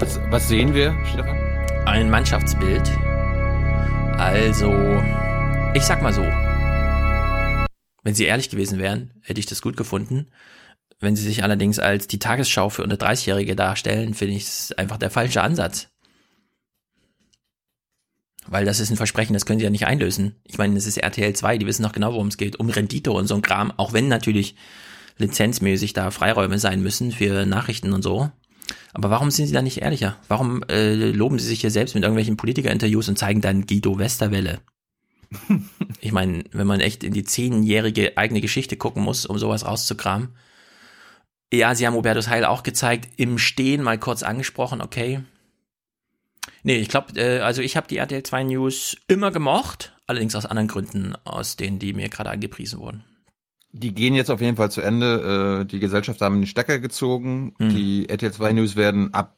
Was, 0.00 0.18
was 0.30 0.48
sehen 0.48 0.74
wir, 0.74 0.94
Stefan? 1.04 1.36
Ein 1.86 2.10
Mannschaftsbild. 2.10 2.90
Also, 4.18 4.72
ich 5.74 5.84
sag 5.84 6.02
mal 6.02 6.12
so. 6.12 6.22
Wenn 8.02 8.14
sie 8.14 8.24
ehrlich 8.24 8.50
gewesen 8.50 8.78
wären, 8.78 9.14
hätte 9.22 9.40
ich 9.40 9.46
das 9.46 9.62
gut 9.62 9.76
gefunden. 9.76 10.28
Wenn 11.00 11.16
sie 11.16 11.22
sich 11.22 11.42
allerdings 11.42 11.78
als 11.78 12.06
die 12.06 12.18
Tagesschau 12.18 12.68
für 12.68 12.82
unter 12.82 12.96
30-Jährige 12.96 13.56
darstellen, 13.56 14.14
finde 14.14 14.34
ich 14.34 14.44
es 14.44 14.72
einfach 14.72 14.98
der 14.98 15.10
falsche 15.10 15.42
Ansatz. 15.42 15.88
Weil 18.46 18.64
das 18.64 18.80
ist 18.80 18.90
ein 18.90 18.96
Versprechen, 18.96 19.32
das 19.32 19.46
können 19.46 19.60
sie 19.60 19.64
ja 19.64 19.70
nicht 19.70 19.86
einlösen. 19.86 20.36
Ich 20.44 20.58
meine, 20.58 20.76
es 20.76 20.86
ist 20.86 20.98
RTL 20.98 21.32
2, 21.32 21.58
die 21.58 21.66
wissen 21.66 21.82
noch 21.82 21.92
genau, 21.92 22.12
worum 22.12 22.28
es 22.28 22.36
geht. 22.36 22.58
Um 22.58 22.68
Rendite 22.68 23.12
und 23.12 23.26
so 23.26 23.34
ein 23.34 23.42
Kram, 23.42 23.72
auch 23.76 23.92
wenn 23.92 24.08
natürlich 24.08 24.56
lizenzmäßig 25.16 25.92
da 25.92 26.10
Freiräume 26.10 26.58
sein 26.58 26.82
müssen 26.82 27.12
für 27.12 27.46
Nachrichten 27.46 27.92
und 27.92 28.02
so. 28.02 28.30
Aber 28.92 29.10
warum 29.10 29.30
sind 29.30 29.46
sie 29.46 29.54
da 29.54 29.62
nicht 29.62 29.78
ehrlicher? 29.78 30.18
Warum 30.28 30.62
äh, 30.64 30.94
loben 30.94 31.38
sie 31.38 31.46
sich 31.46 31.60
hier 31.60 31.70
selbst 31.70 31.94
mit 31.94 32.04
irgendwelchen 32.04 32.36
Politiker-Interviews 32.36 33.08
und 33.08 33.18
zeigen 33.18 33.40
dann 33.40 33.66
Guido 33.66 33.98
Westerwelle? 33.98 34.60
ich 36.00 36.12
meine, 36.12 36.44
wenn 36.52 36.66
man 36.66 36.80
echt 36.80 37.04
in 37.04 37.12
die 37.12 37.24
zehnjährige 37.24 38.16
eigene 38.16 38.40
Geschichte 38.40 38.76
gucken 38.76 39.02
muss, 39.02 39.26
um 39.26 39.38
sowas 39.38 39.66
rauszukramen. 39.66 40.30
Ja, 41.52 41.74
sie 41.74 41.86
haben 41.86 41.94
Hubertus 41.94 42.28
Heil 42.28 42.44
auch 42.44 42.62
gezeigt, 42.62 43.08
im 43.16 43.38
Stehen 43.38 43.82
mal 43.82 43.98
kurz 43.98 44.22
angesprochen, 44.22 44.80
okay. 44.80 45.22
Nee, 46.62 46.76
ich 46.76 46.88
glaube, 46.88 47.18
äh, 47.20 47.40
also 47.40 47.60
ich 47.60 47.76
habe 47.76 47.88
die 47.88 47.98
RTL 47.98 48.22
2 48.22 48.44
News 48.44 48.96
immer 49.08 49.30
gemocht, 49.30 49.94
allerdings 50.06 50.34
aus 50.34 50.46
anderen 50.46 50.68
Gründen, 50.68 51.14
aus 51.24 51.56
denen, 51.56 51.78
die 51.78 51.92
mir 51.92 52.08
gerade 52.08 52.30
angepriesen 52.30 52.78
wurden. 52.78 53.04
Die 53.72 53.94
gehen 53.94 54.14
jetzt 54.14 54.30
auf 54.30 54.40
jeden 54.40 54.56
Fall 54.56 54.70
zu 54.70 54.80
Ende. 54.82 55.62
Äh, 55.62 55.64
Die 55.66 55.78
Gesellschaft 55.78 56.20
haben 56.20 56.40
den 56.40 56.46
Stecker 56.46 56.78
gezogen. 56.78 57.54
Hm. 57.58 57.70
Die 57.70 58.08
RTL 58.08 58.32
2 58.32 58.52
News 58.52 58.76
werden 58.76 59.12
ab 59.14 59.36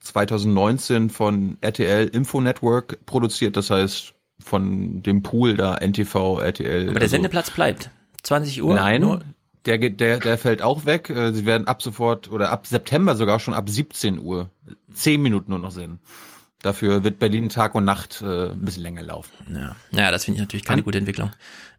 2019 0.00 1.10
von 1.10 1.58
RTL 1.60 2.08
Info 2.08 2.40
Network 2.40 3.04
produziert. 3.04 3.56
Das 3.56 3.70
heißt, 3.70 4.14
von 4.44 5.02
dem 5.02 5.22
Pool 5.22 5.56
da 5.56 5.76
NTV, 5.76 6.38
RTL. 6.40 6.84
Aber 6.84 6.92
der 6.94 7.02
also- 7.02 7.10
Sendeplatz 7.12 7.50
bleibt. 7.50 7.90
20 8.22 8.62
Uhr? 8.62 8.74
Nein, 8.74 9.00
Nur, 9.00 9.20
der, 9.66 9.78
geht- 9.78 9.98
der, 10.00 10.18
der 10.18 10.36
fällt 10.38 10.60
auch 10.62 10.84
weg. 10.84 11.08
Äh, 11.10 11.32
Sie 11.32 11.46
werden 11.46 11.66
ab 11.66 11.82
sofort 11.82 12.30
oder 12.30 12.50
ab 12.50 12.66
September 12.66 13.16
sogar 13.16 13.40
schon 13.40 13.54
ab 13.54 13.68
17 13.70 14.18
Uhr 14.18 14.50
zehn 14.92 15.22
Minuten 15.22 15.50
nur 15.50 15.58
noch 15.60 15.70
sehen. 15.70 16.00
Dafür 16.62 17.02
wird 17.04 17.18
Berlin 17.18 17.48
Tag 17.48 17.74
und 17.74 17.84
Nacht 17.86 18.20
äh, 18.20 18.50
ein 18.50 18.60
bisschen 18.62 18.82
länger 18.82 19.02
laufen. 19.02 19.32
ja. 19.54 19.76
ja, 19.92 20.10
das 20.10 20.26
finde 20.26 20.36
ich 20.36 20.40
natürlich 20.42 20.64
keine 20.66 20.82
gute 20.82 20.98
Entwicklung. 20.98 21.30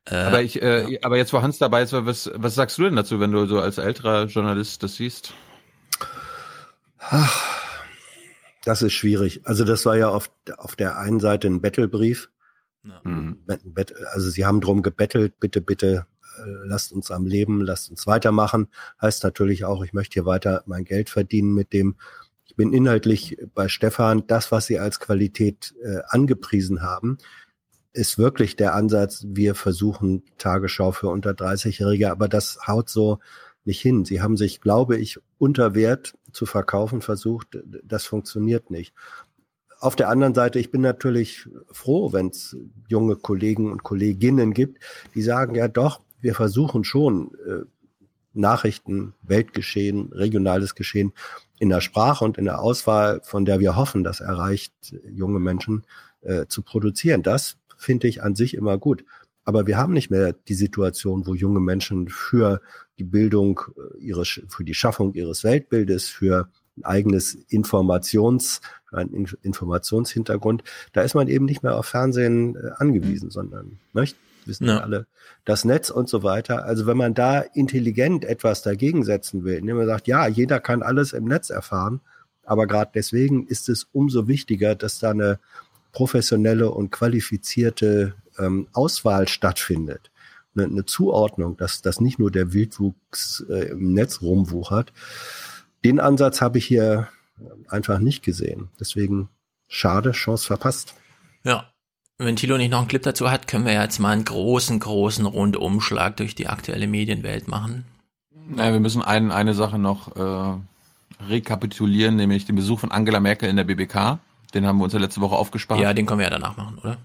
Äh, 0.05 0.15
Aber 0.15 0.41
ich, 0.41 0.59
äh, 0.63 0.97
aber 1.03 1.17
jetzt, 1.17 1.31
wo 1.33 1.43
Hans 1.43 1.59
dabei 1.59 1.83
ist, 1.83 1.93
was, 1.93 2.31
was 2.33 2.55
sagst 2.55 2.79
du 2.79 2.83
denn 2.85 2.95
dazu, 2.95 3.19
wenn 3.19 3.31
du 3.31 3.45
so 3.45 3.59
als 3.59 3.77
älterer 3.77 4.25
Journalist 4.25 4.81
das 4.81 4.95
siehst? 4.95 5.33
Das 8.63 8.81
ist 8.81 8.93
schwierig. 8.93 9.41
Also 9.45 9.63
das 9.65 9.85
war 9.85 9.97
ja 9.97 10.09
auf, 10.09 10.31
auf 10.57 10.75
der 10.75 10.97
einen 10.97 11.19
Seite 11.19 11.47
ein 11.47 11.61
Battlebrief. 11.61 12.29
Mhm. 12.83 13.37
Bet- 13.45 13.95
Also 14.13 14.29
sie 14.29 14.45
haben 14.45 14.61
drum 14.61 14.81
gebettelt, 14.81 15.39
bitte, 15.39 15.61
bitte, 15.61 16.05
äh, 16.39 16.49
lasst 16.65 16.91
uns 16.93 17.11
am 17.11 17.25
Leben, 17.25 17.61
lasst 17.61 17.89
uns 17.91 18.07
weitermachen. 18.07 18.67
Heißt 19.01 19.23
natürlich 19.23 19.65
auch, 19.65 19.83
ich 19.83 19.93
möchte 19.93 20.13
hier 20.13 20.25
weiter 20.25 20.63
mein 20.65 20.83
Geld 20.83 21.09
verdienen 21.09 21.53
mit 21.53 21.73
dem. 21.73 21.95
Ich 22.45 22.55
bin 22.55 22.73
inhaltlich 22.73 23.37
bei 23.53 23.67
Stefan, 23.69 24.27
das, 24.27 24.51
was 24.51 24.65
sie 24.65 24.79
als 24.79 24.99
Qualität 24.99 25.73
äh, 25.83 25.99
angepriesen 26.07 26.81
haben, 26.81 27.17
ist 27.93 28.17
wirklich 28.17 28.55
der 28.55 28.73
Ansatz, 28.75 29.25
wir 29.27 29.53
versuchen 29.55 30.23
Tagesschau 30.37 30.91
für 30.91 31.09
unter 31.09 31.31
30-Jährige, 31.33 32.09
aber 32.11 32.27
das 32.29 32.59
haut 32.67 32.89
so 32.89 33.19
nicht 33.63 33.81
hin. 33.81 34.05
Sie 34.05 34.21
haben 34.21 34.37
sich, 34.37 34.59
glaube 34.61 34.97
ich, 34.97 35.19
unter 35.37 35.75
Wert 35.75 36.13
zu 36.31 36.45
verkaufen 36.45 37.01
versucht. 37.01 37.59
Das 37.83 38.05
funktioniert 38.05 38.71
nicht. 38.71 38.93
Auf 39.81 39.95
der 39.95 40.09
anderen 40.09 40.35
Seite, 40.35 40.59
ich 40.59 40.69
bin 40.69 40.81
natürlich 40.81 41.49
froh, 41.71 42.13
wenn 42.13 42.27
es 42.27 42.55
junge 42.87 43.15
Kollegen 43.15 43.71
und 43.71 43.81
Kolleginnen 43.81 44.53
gibt, 44.53 44.77
die 45.15 45.23
sagen, 45.23 45.55
ja 45.55 45.67
doch, 45.67 46.01
wir 46.19 46.35
versuchen 46.35 46.83
schon 46.83 47.31
äh, 47.47 47.65
Nachrichten, 48.33 49.15
Weltgeschehen, 49.23 50.13
regionales 50.13 50.75
Geschehen 50.75 51.13
in 51.57 51.69
der 51.69 51.81
Sprache 51.81 52.23
und 52.23 52.37
in 52.37 52.45
der 52.45 52.61
Auswahl, 52.61 53.21
von 53.23 53.43
der 53.43 53.59
wir 53.59 53.75
hoffen, 53.75 54.03
das 54.03 54.19
erreicht 54.19 54.95
junge 55.09 55.39
Menschen 55.39 55.83
äh, 56.21 56.45
zu 56.45 56.61
produzieren. 56.61 57.23
Das 57.23 57.57
finde 57.75 58.07
ich 58.07 58.21
an 58.21 58.35
sich 58.35 58.53
immer 58.53 58.77
gut. 58.77 59.03
Aber 59.45 59.65
wir 59.65 59.77
haben 59.79 59.93
nicht 59.93 60.11
mehr 60.11 60.33
die 60.33 60.53
Situation, 60.53 61.25
wo 61.25 61.33
junge 61.33 61.59
Menschen 61.59 62.07
für 62.07 62.61
die 62.99 63.03
Bildung 63.03 63.61
äh, 63.75 63.97
ihres, 63.97 64.41
für 64.47 64.63
die 64.63 64.75
Schaffung 64.75 65.15
ihres 65.15 65.43
Weltbildes, 65.43 66.07
für 66.07 66.51
eigenes 66.85 67.35
Informations, 67.49 68.61
für 68.89 68.97
einen 68.97 69.13
In- 69.13 69.37
Informationshintergrund, 69.41 70.63
da 70.93 71.01
ist 71.01 71.15
man 71.15 71.27
eben 71.27 71.45
nicht 71.45 71.63
mehr 71.63 71.77
auf 71.77 71.85
Fernsehen 71.85 72.55
äh, 72.55 72.71
angewiesen, 72.77 73.29
sondern, 73.29 73.79
möcht, 73.93 74.15
wissen 74.45 74.67
Ja. 74.67 74.79
alle, 74.79 75.05
das 75.45 75.65
Netz 75.65 75.89
und 75.89 76.09
so 76.09 76.23
weiter. 76.23 76.65
Also 76.65 76.87
wenn 76.87 76.97
man 76.97 77.13
da 77.13 77.39
intelligent 77.39 78.25
etwas 78.25 78.61
dagegen 78.61 79.03
setzen 79.03 79.43
will, 79.43 79.55
indem 79.55 79.77
man 79.77 79.85
sagt, 79.87 80.07
ja, 80.07 80.27
jeder 80.27 80.59
kann 80.59 80.81
alles 80.81 81.13
im 81.13 81.25
Netz 81.25 81.49
erfahren, 81.49 82.01
aber 82.43 82.67
gerade 82.67 82.91
deswegen 82.95 83.45
ist 83.47 83.69
es 83.69 83.87
umso 83.93 84.27
wichtiger, 84.27 84.75
dass 84.75 84.99
da 84.99 85.11
eine 85.11 85.39
professionelle 85.93 86.71
und 86.71 86.91
qualifizierte 86.91 88.15
ähm, 88.39 88.67
Auswahl 88.73 89.27
stattfindet. 89.27 90.09
Eine, 90.55 90.65
eine 90.65 90.85
Zuordnung, 90.85 91.55
dass, 91.57 91.81
dass 91.81 92.01
nicht 92.01 92.17
nur 92.17 92.31
der 92.31 92.51
Wildwuchs 92.51 93.45
äh, 93.49 93.69
im 93.69 93.93
Netz 93.93 94.21
rumwuchert. 94.21 94.91
Den 95.83 95.99
Ansatz 95.99 96.41
habe 96.41 96.57
ich 96.57 96.65
hier 96.65 97.07
einfach 97.67 97.99
nicht 97.99 98.23
gesehen. 98.23 98.69
Deswegen 98.79 99.29
schade, 99.67 100.11
Chance 100.11 100.45
verpasst. 100.45 100.95
Ja. 101.43 101.67
Wenn 102.17 102.35
Thilo 102.35 102.57
nicht 102.57 102.69
noch 102.69 102.79
einen 102.79 102.87
Clip 102.87 103.01
dazu 103.01 103.31
hat, 103.31 103.47
können 103.47 103.65
wir 103.65 103.73
jetzt 103.73 103.97
mal 103.97 104.11
einen 104.11 104.25
großen, 104.25 104.79
großen 104.79 105.25
Rundumschlag 105.25 106.17
durch 106.17 106.35
die 106.35 106.47
aktuelle 106.47 106.85
Medienwelt 106.85 107.47
machen. 107.47 107.85
Naja, 108.47 108.73
wir 108.73 108.79
müssen 108.79 109.01
ein, 109.01 109.31
eine 109.31 109.55
Sache 109.55 109.79
noch 109.79 110.15
äh, 110.15 110.59
rekapitulieren, 111.27 112.15
nämlich 112.15 112.45
den 112.45 112.55
Besuch 112.55 112.79
von 112.79 112.91
Angela 112.91 113.19
Merkel 113.19 113.49
in 113.49 113.55
der 113.55 113.63
BBK. 113.63 114.19
Den 114.53 114.67
haben 114.67 114.77
wir 114.77 114.83
uns 114.83 114.93
ja 114.93 114.99
letzte 114.99 115.21
Woche 115.21 115.35
aufgespart. 115.35 115.79
Ja, 115.79 115.93
den 115.93 116.05
können 116.05 116.19
wir 116.19 116.25
ja 116.25 116.29
danach 116.29 116.57
machen, 116.57 116.77
oder? 116.77 116.97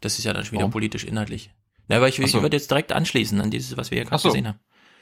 Das 0.00 0.18
ist 0.18 0.24
ja 0.24 0.32
dann 0.32 0.44
schon 0.44 0.52
wieder 0.52 0.62
Warum? 0.62 0.72
politisch 0.72 1.04
inhaltlich. 1.04 1.50
Na, 1.86 1.96
aber 1.96 2.08
ich, 2.08 2.18
Ach 2.20 2.24
ich 2.24 2.32
so. 2.32 2.42
würde 2.42 2.56
jetzt 2.56 2.70
direkt 2.70 2.92
anschließen 2.92 3.40
an 3.40 3.50
dieses, 3.50 3.76
was 3.76 3.90
wir 3.90 3.98
hier 3.98 4.06
gerade 4.06 4.22
so. 4.22 4.28
gesehen 4.28 4.48
haben. 4.48 4.58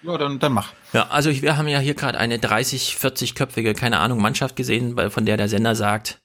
Ja, 0.07 0.16
dann, 0.18 0.38
dann 0.38 0.52
mach. 0.52 0.72
Ja, 0.92 1.09
also 1.09 1.30
wir 1.30 1.57
haben 1.57 1.66
ja 1.66 1.80
hier 1.80 1.94
gerade 1.94 2.18
eine 2.18 2.38
30, 2.38 2.96
40-köpfige, 3.00 3.74
keine 3.74 3.98
Ahnung, 3.98 4.20
Mannschaft 4.20 4.54
gesehen, 4.54 4.96
von 5.11 5.26
der 5.26 5.36
der 5.36 5.48
Sender 5.48 5.74
sagt, 5.74 6.20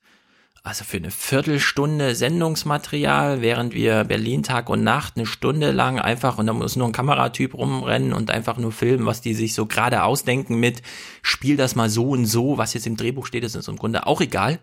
also 0.63 0.83
für 0.83 0.97
eine 0.97 1.09
Viertelstunde 1.09 2.13
Sendungsmaterial, 2.13 3.41
während 3.41 3.73
wir 3.73 4.03
Berlin 4.03 4.43
Tag 4.43 4.69
und 4.69 4.83
Nacht 4.83 5.13
eine 5.15 5.25
Stunde 5.25 5.71
lang 5.71 5.99
einfach, 5.99 6.37
und 6.37 6.45
da 6.45 6.53
muss 6.53 6.75
nur 6.75 6.87
ein 6.87 6.91
Kameratyp 6.91 7.55
rumrennen 7.55 8.13
und 8.13 8.29
einfach 8.29 8.57
nur 8.57 8.71
filmen, 8.71 9.07
was 9.07 9.21
die 9.21 9.33
sich 9.33 9.55
so 9.55 9.65
gerade 9.65 10.03
ausdenken 10.03 10.59
mit, 10.59 10.83
spiel 11.23 11.57
das 11.57 11.75
mal 11.75 11.89
so 11.89 12.09
und 12.09 12.27
so, 12.27 12.59
was 12.59 12.75
jetzt 12.75 12.85
im 12.85 12.97
Drehbuch 12.97 13.25
steht, 13.25 13.43
ist 13.43 13.55
uns 13.55 13.67
im 13.67 13.77
Grunde 13.77 14.05
auch 14.05 14.21
egal. 14.21 14.59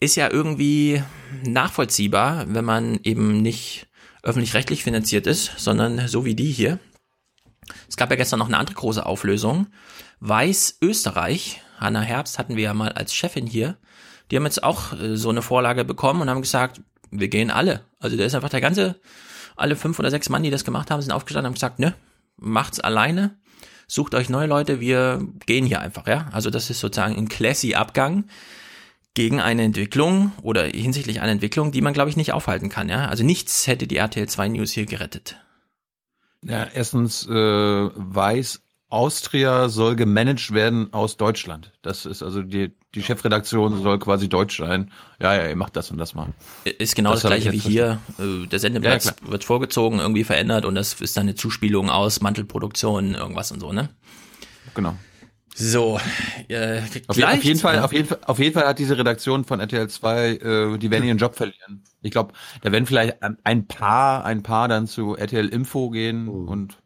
Ist 0.00 0.16
ja 0.16 0.28
irgendwie 0.28 1.00
nachvollziehbar, 1.44 2.46
wenn 2.48 2.64
man 2.64 2.98
eben 3.04 3.40
nicht 3.40 3.86
öffentlich-rechtlich 4.24 4.82
finanziert 4.82 5.28
ist, 5.28 5.52
sondern 5.56 6.08
so 6.08 6.24
wie 6.24 6.34
die 6.34 6.50
hier. 6.50 6.80
Es 7.88 7.96
gab 7.96 8.10
ja 8.10 8.16
gestern 8.16 8.38
noch 8.38 8.48
eine 8.48 8.58
andere 8.58 8.76
große 8.76 9.04
Auflösung. 9.04 9.66
Weiß 10.20 10.78
Österreich, 10.80 11.62
Hanna 11.78 12.00
Herbst 12.00 12.38
hatten 12.38 12.56
wir 12.56 12.64
ja 12.64 12.74
mal 12.74 12.92
als 12.92 13.14
Chefin 13.14 13.46
hier, 13.46 13.76
die 14.30 14.36
haben 14.36 14.44
jetzt 14.44 14.62
auch 14.62 14.92
äh, 14.92 15.16
so 15.16 15.30
eine 15.30 15.42
Vorlage 15.42 15.84
bekommen 15.84 16.20
und 16.20 16.30
haben 16.30 16.42
gesagt, 16.42 16.80
wir 17.10 17.28
gehen 17.28 17.50
alle. 17.50 17.82
Also 18.00 18.16
da 18.16 18.24
ist 18.24 18.34
einfach 18.34 18.48
der 18.48 18.60
ganze, 18.60 19.00
alle 19.56 19.76
fünf 19.76 19.98
oder 19.98 20.10
sechs 20.10 20.28
Mann, 20.28 20.42
die 20.42 20.50
das 20.50 20.64
gemacht 20.64 20.90
haben, 20.90 21.00
sind 21.00 21.12
aufgestanden 21.12 21.46
und 21.46 21.50
haben 21.50 21.54
gesagt, 21.54 21.78
ne, 21.78 21.94
macht's 22.36 22.80
alleine, 22.80 23.36
sucht 23.86 24.14
euch 24.14 24.28
neue 24.28 24.46
Leute, 24.46 24.80
wir 24.80 25.26
gehen 25.46 25.66
hier 25.66 25.80
einfach, 25.80 26.06
ja. 26.06 26.28
Also 26.32 26.50
das 26.50 26.70
ist 26.70 26.80
sozusagen 26.80 27.16
ein 27.16 27.28
classy 27.28 27.74
Abgang 27.74 28.24
gegen 29.14 29.40
eine 29.40 29.62
Entwicklung 29.62 30.32
oder 30.42 30.64
hinsichtlich 30.64 31.20
einer 31.20 31.32
Entwicklung, 31.32 31.72
die 31.72 31.80
man, 31.80 31.94
glaube 31.94 32.10
ich, 32.10 32.16
nicht 32.16 32.32
aufhalten 32.32 32.68
kann, 32.68 32.88
ja. 32.88 33.06
Also 33.06 33.24
nichts 33.24 33.66
hätte 33.66 33.86
die 33.86 33.96
RTL 33.96 34.28
2 34.28 34.48
News 34.48 34.72
hier 34.72 34.86
gerettet. 34.86 35.36
Ja, 36.48 36.66
erstens 36.72 37.26
äh, 37.26 37.32
weiß 37.32 38.62
Austria 38.88 39.68
soll 39.68 39.96
gemanagt 39.96 40.52
werden 40.52 40.92
aus 40.92 41.16
Deutschland. 41.16 41.72
Das 41.82 42.06
ist 42.06 42.22
also 42.22 42.42
die, 42.42 42.72
die 42.94 43.02
Chefredaktion 43.02 43.82
soll 43.82 43.98
quasi 43.98 44.28
deutsch 44.28 44.58
sein. 44.58 44.92
Ja, 45.20 45.34
ja, 45.34 45.48
ihr 45.48 45.56
macht 45.56 45.74
das 45.74 45.90
und 45.90 45.98
das 45.98 46.14
mal. 46.14 46.28
Ist 46.64 46.94
genau 46.94 47.10
das, 47.10 47.22
das 47.22 47.30
gleiche 47.30 47.50
wie 47.50 47.58
hier. 47.58 47.98
Äh, 48.18 48.46
Der 48.46 48.60
Sendeplatz 48.60 49.06
ja, 49.06 49.12
wird 49.28 49.42
vorgezogen, 49.42 49.98
irgendwie 49.98 50.22
verändert 50.22 50.64
und 50.64 50.76
das 50.76 51.00
ist 51.00 51.16
dann 51.16 51.24
eine 51.24 51.34
Zuspielung 51.34 51.90
aus 51.90 52.20
Mantelproduktion, 52.20 53.14
irgendwas 53.14 53.50
und 53.50 53.58
so, 53.58 53.72
ne? 53.72 53.88
Genau. 54.74 54.96
So, 55.58 55.98
äh, 56.48 56.82
auf, 57.06 57.16
auf, 57.16 57.42
jeden 57.42 57.58
Fall, 57.58 57.78
auf 57.78 57.90
jeden 57.90 58.06
Fall, 58.06 58.18
auf 58.26 58.38
jeden 58.38 58.52
Fall 58.52 58.66
hat 58.66 58.78
diese 58.78 58.98
Redaktion 58.98 59.46
von 59.46 59.58
RTL 59.58 59.88
2, 59.88 60.28
äh, 60.28 60.78
die 60.78 60.90
werden 60.90 61.04
ihren 61.06 61.16
Job 61.16 61.34
verlieren. 61.34 61.82
Ich 62.02 62.10
glaube, 62.10 62.34
da 62.60 62.72
werden 62.72 62.84
vielleicht 62.84 63.16
ein 63.22 63.66
paar, 63.66 64.26
ein 64.26 64.42
paar 64.42 64.68
dann 64.68 64.86
zu 64.86 65.16
RTL 65.16 65.48
Info 65.48 65.88
gehen 65.88 66.28
oh. 66.28 66.44
und 66.50 66.76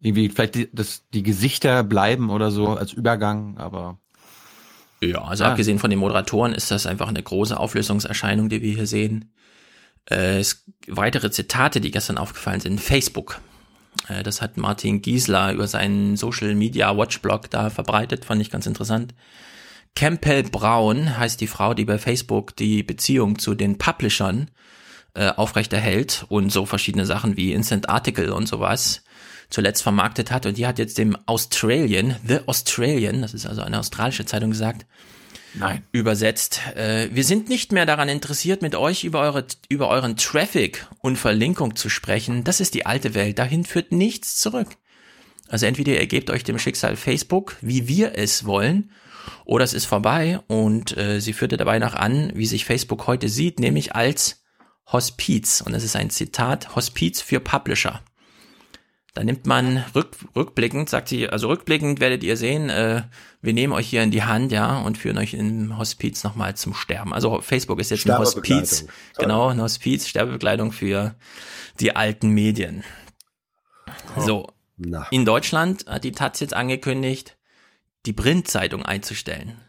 irgendwie 0.00 0.28
vielleicht 0.28 0.56
die, 0.56 0.68
das, 0.72 1.04
die 1.14 1.22
Gesichter 1.22 1.84
bleiben 1.84 2.30
oder 2.30 2.50
so 2.50 2.70
als 2.70 2.92
Übergang, 2.92 3.58
aber. 3.58 4.00
Ja, 5.00 5.22
also 5.22 5.44
ja. 5.44 5.50
abgesehen 5.50 5.78
von 5.78 5.90
den 5.90 6.00
Moderatoren 6.00 6.52
ist 6.52 6.72
das 6.72 6.86
einfach 6.86 7.06
eine 7.06 7.22
große 7.22 7.56
Auflösungserscheinung, 7.56 8.48
die 8.48 8.60
wir 8.60 8.74
hier 8.74 8.86
sehen. 8.88 9.32
Äh, 10.10 10.40
es, 10.40 10.64
weitere 10.88 11.30
Zitate, 11.30 11.80
die 11.80 11.92
gestern 11.92 12.18
aufgefallen 12.18 12.60
sind. 12.60 12.80
Facebook. 12.80 13.40
Äh, 14.08 14.22
das 14.22 14.42
hat 14.42 14.56
Martin 14.56 15.02
Giesler 15.02 15.52
über 15.52 15.66
seinen 15.66 16.16
Social 16.16 16.54
Media 16.54 16.96
Watch 16.96 17.20
Blog 17.20 17.50
da 17.50 17.70
verbreitet, 17.70 18.24
fand 18.24 18.40
ich 18.40 18.50
ganz 18.50 18.66
interessant. 18.66 19.14
Campbell 19.96 20.44
Braun 20.44 21.18
heißt 21.18 21.40
die 21.40 21.46
Frau, 21.46 21.74
die 21.74 21.84
bei 21.84 21.98
Facebook 21.98 22.54
die 22.56 22.82
Beziehung 22.82 23.38
zu 23.38 23.54
den 23.54 23.76
Publishern 23.76 24.50
äh, 25.14 25.30
aufrechterhält 25.30 26.24
und 26.28 26.50
so 26.50 26.66
verschiedene 26.66 27.06
Sachen 27.06 27.36
wie 27.36 27.52
Instant 27.52 27.88
Article 27.88 28.30
und 28.32 28.46
sowas 28.46 29.02
zuletzt 29.50 29.82
vermarktet 29.82 30.30
hat. 30.30 30.46
Und 30.46 30.56
die 30.56 30.66
hat 30.66 30.78
jetzt 30.78 30.98
dem 30.98 31.16
Australian, 31.26 32.16
The 32.26 32.38
Australian, 32.46 33.22
das 33.22 33.34
ist 33.34 33.46
also 33.46 33.62
eine 33.62 33.80
australische 33.80 34.24
Zeitung 34.24 34.50
gesagt, 34.50 34.86
Nein. 35.54 35.82
Übersetzt. 35.92 36.60
Äh, 36.76 37.08
wir 37.12 37.24
sind 37.24 37.48
nicht 37.48 37.72
mehr 37.72 37.86
daran 37.86 38.08
interessiert, 38.08 38.62
mit 38.62 38.74
euch 38.74 39.04
über, 39.04 39.20
eure, 39.20 39.46
über 39.68 39.88
euren 39.88 40.16
Traffic 40.16 40.86
und 41.00 41.16
Verlinkung 41.16 41.76
zu 41.76 41.88
sprechen. 41.88 42.44
Das 42.44 42.60
ist 42.60 42.74
die 42.74 42.86
alte 42.86 43.14
Welt. 43.14 43.38
Dahin 43.38 43.64
führt 43.64 43.92
nichts 43.92 44.36
zurück. 44.36 44.68
Also 45.48 45.66
entweder 45.66 45.92
ihr 45.92 46.06
gebt 46.06 46.30
euch 46.30 46.44
dem 46.44 46.58
Schicksal 46.58 46.96
Facebook, 46.96 47.56
wie 47.60 47.88
wir 47.88 48.16
es 48.16 48.44
wollen, 48.44 48.90
oder 49.44 49.64
es 49.64 49.74
ist 49.74 49.86
vorbei 49.86 50.40
und 50.46 50.96
äh, 50.96 51.20
sie 51.20 51.32
führte 51.32 51.56
dabei 51.56 51.78
noch 51.78 51.94
an, 51.94 52.30
wie 52.34 52.46
sich 52.46 52.64
Facebook 52.64 53.06
heute 53.08 53.28
sieht, 53.28 53.58
nämlich 53.58 53.94
als 53.94 54.44
Hospiz. 54.86 55.60
Und 55.60 55.72
das 55.72 55.82
ist 55.82 55.96
ein 55.96 56.10
Zitat, 56.10 56.76
Hospiz 56.76 57.20
für 57.20 57.40
Publisher. 57.40 58.00
Da 59.14 59.24
nimmt 59.24 59.44
man 59.46 59.84
rück, 59.94 60.16
rückblickend, 60.36 60.88
sagt 60.88 61.08
sie, 61.08 61.28
also 61.28 61.48
rückblickend 61.48 61.98
werdet 61.98 62.22
ihr 62.22 62.36
sehen, 62.36 62.70
äh, 62.70 63.02
wir 63.42 63.52
nehmen 63.52 63.72
euch 63.72 63.88
hier 63.88 64.02
in 64.02 64.12
die 64.12 64.22
Hand, 64.22 64.52
ja, 64.52 64.78
und 64.78 64.98
führen 64.98 65.18
euch 65.18 65.34
im 65.34 65.76
Hospiz 65.76 66.22
nochmal 66.22 66.56
zum 66.56 66.74
Sterben. 66.74 67.12
Also 67.12 67.40
Facebook 67.40 67.80
ist 67.80 67.90
jetzt 67.90 68.08
ein 68.08 68.18
Hospiz, 68.18 68.86
genau, 69.18 69.48
ein 69.48 69.60
Hospiz, 69.60 70.06
Sterbebekleidung 70.06 70.70
für 70.70 71.14
die 71.80 71.96
alten 71.96 72.30
Medien. 72.30 72.84
Oh, 74.16 74.20
so, 74.20 74.46
na. 74.76 75.06
in 75.10 75.24
Deutschland 75.24 75.86
hat 75.86 76.04
die 76.04 76.12
Taz 76.12 76.38
jetzt 76.38 76.54
angekündigt, 76.54 77.36
die 78.06 78.12
Printzeitung 78.12 78.84
einzustellen. 78.84 79.60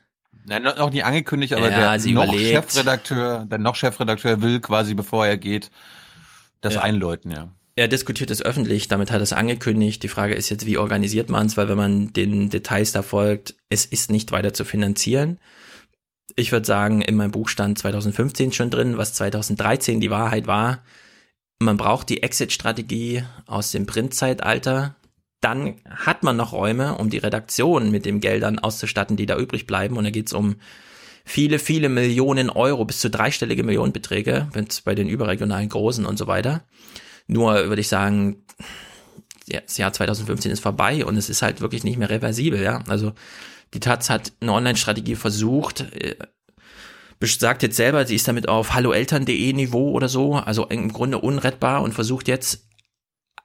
Nein, 0.46 0.64
noch 0.64 0.92
nicht 0.92 1.06
angekündigt, 1.06 1.54
aber 1.54 1.70
ja, 1.70 1.98
der 1.98 2.14
noch 2.14 2.26
überlegt. 2.26 2.72
Chefredakteur, 2.72 3.46
der 3.46 3.58
noch 3.58 3.76
Chefredakteur 3.76 4.42
will 4.42 4.60
quasi, 4.60 4.94
bevor 4.94 5.26
er 5.26 5.38
geht, 5.38 5.72
das 6.62 6.76
ja. 6.76 6.82
einläuten, 6.82 7.32
ja. 7.32 7.50
Er 7.76 7.88
diskutiert 7.88 8.32
es 8.32 8.42
öffentlich, 8.42 8.90
damit 8.90 9.12
hat 9.12 9.20
er 9.20 9.24
es 9.24 9.34
angekündigt. 9.34 10.04
Die 10.04 10.10
Frage 10.10 10.34
ist 10.34 10.50
jetzt, 10.50 10.66
wie 10.66 10.78
organisiert 10.78 11.30
man 11.30 11.48
es, 11.48 11.56
weil 11.56 11.70
wenn 11.70 11.78
man 11.78 12.14
den 12.14 12.50
Details 12.50 12.92
da 12.92 13.02
folgt, 13.02 13.56
es 13.70 13.86
ist 13.86 14.12
nicht 14.12 14.32
weiter 14.32 14.54
zu 14.54 14.66
finanzieren. 14.66 15.40
Ich 16.36 16.52
würde 16.52 16.66
sagen, 16.66 17.02
in 17.02 17.16
meinem 17.16 17.32
Buch 17.32 17.48
stand 17.48 17.78
2015 17.78 18.52
schon 18.52 18.70
drin, 18.70 18.98
was 18.98 19.14
2013 19.14 20.02
die 20.02 20.10
Wahrheit 20.10 20.48
war. 20.48 20.84
Man 21.60 21.78
braucht 21.78 22.10
die 22.10 22.24
Exit-Strategie 22.24 23.24
aus 23.46 23.72
dem 23.72 23.86
Printzeitalter. 23.86 24.96
Dann 25.40 25.76
hat 25.90 26.24
man 26.24 26.38
noch 26.38 26.54
Räume, 26.54 26.98
um 26.98 27.10
die 27.10 27.18
Redaktion 27.18 27.92
mit 27.92 28.06
den 28.06 28.20
Geldern 28.20 28.60
auszustatten, 28.60 29.16
die 29.16 29.26
da 29.26 29.38
übrig 29.38 29.66
bleiben. 29.66 29.98
Und 29.98 30.04
da 30.04 30.10
geht 30.10 30.28
es 30.28 30.34
um 30.34 30.56
viele, 31.24 31.60
viele 31.60 31.90
Millionen 31.90 32.50
Euro, 32.50 32.86
bis 32.86 33.00
zu 33.00 33.10
dreistellige 33.10 33.64
Millionenbeträge, 33.64 34.50
wenn 34.54 34.66
es 34.66 34.82
bei 34.82 34.96
den 34.96 35.08
überregionalen 35.08 35.70
Großen 35.70 36.06
und 36.06 36.18
so 36.18 36.28
weiter. 36.28 36.64
Nur 37.28 37.54
würde 37.70 37.82
ich 37.82 37.88
sagen, 37.88 38.44
das 39.48 39.78
Jahr 39.78 39.94
2015 39.94 40.52
ist 40.52 40.62
vorbei 40.62 41.06
und 41.06 41.18
es 41.18 41.30
ist 41.30 41.42
halt 41.42 41.62
wirklich 41.62 41.84
nicht 41.84 41.98
mehr 41.98 42.10
reversibel, 42.10 42.62
ja. 42.62 42.84
Also 42.88 43.14
die 43.74 43.80
Taz 43.80 44.10
hat 44.10 44.34
eine 44.42 44.54
Online-Strategie 44.54 45.16
versucht, 45.16 45.82
äh, 45.94 46.16
sagt 47.24 47.64
jetzt 47.64 47.76
selber, 47.76 48.06
sie 48.06 48.16
ist 48.16 48.28
damit 48.28 48.50
auf 48.50 48.74
halloeltern.de 48.74 49.54
Niveau 49.54 49.92
oder 49.92 50.10
so, 50.10 50.36
also 50.36 50.66
im 50.68 50.92
Grunde 50.92 51.20
unrettbar 51.20 51.82
und 51.82 51.94
versucht 51.94 52.28
jetzt 52.28 52.68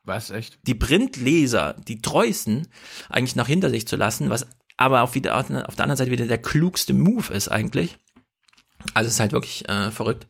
was 0.07 0.31
echt? 0.31 0.61
Die 0.62 0.74
Printleser, 0.74 1.74
die 1.74 2.01
treuesten, 2.01 2.68
eigentlich 3.09 3.35
noch 3.35 3.49
hinter 3.49 3.70
sich 3.70 3.89
zu 3.89 3.97
lassen, 3.97 4.31
was 4.31 4.47
aber 4.77 5.03
auf, 5.03 5.14
wieder, 5.14 5.37
auf 5.37 5.49
der 5.49 5.64
anderen 5.66 5.97
Seite 5.97 6.12
wieder 6.12 6.27
der 6.27 6.39
klugste 6.39 6.95
Move 6.95 7.33
ist 7.35 7.49
eigentlich. 7.49 7.99
Also 8.95 9.09
es 9.09 9.14
ist 9.14 9.20
halt 9.20 9.33
wirklich 9.33 9.68
äh, 9.68 9.91
verrückt. 9.91 10.29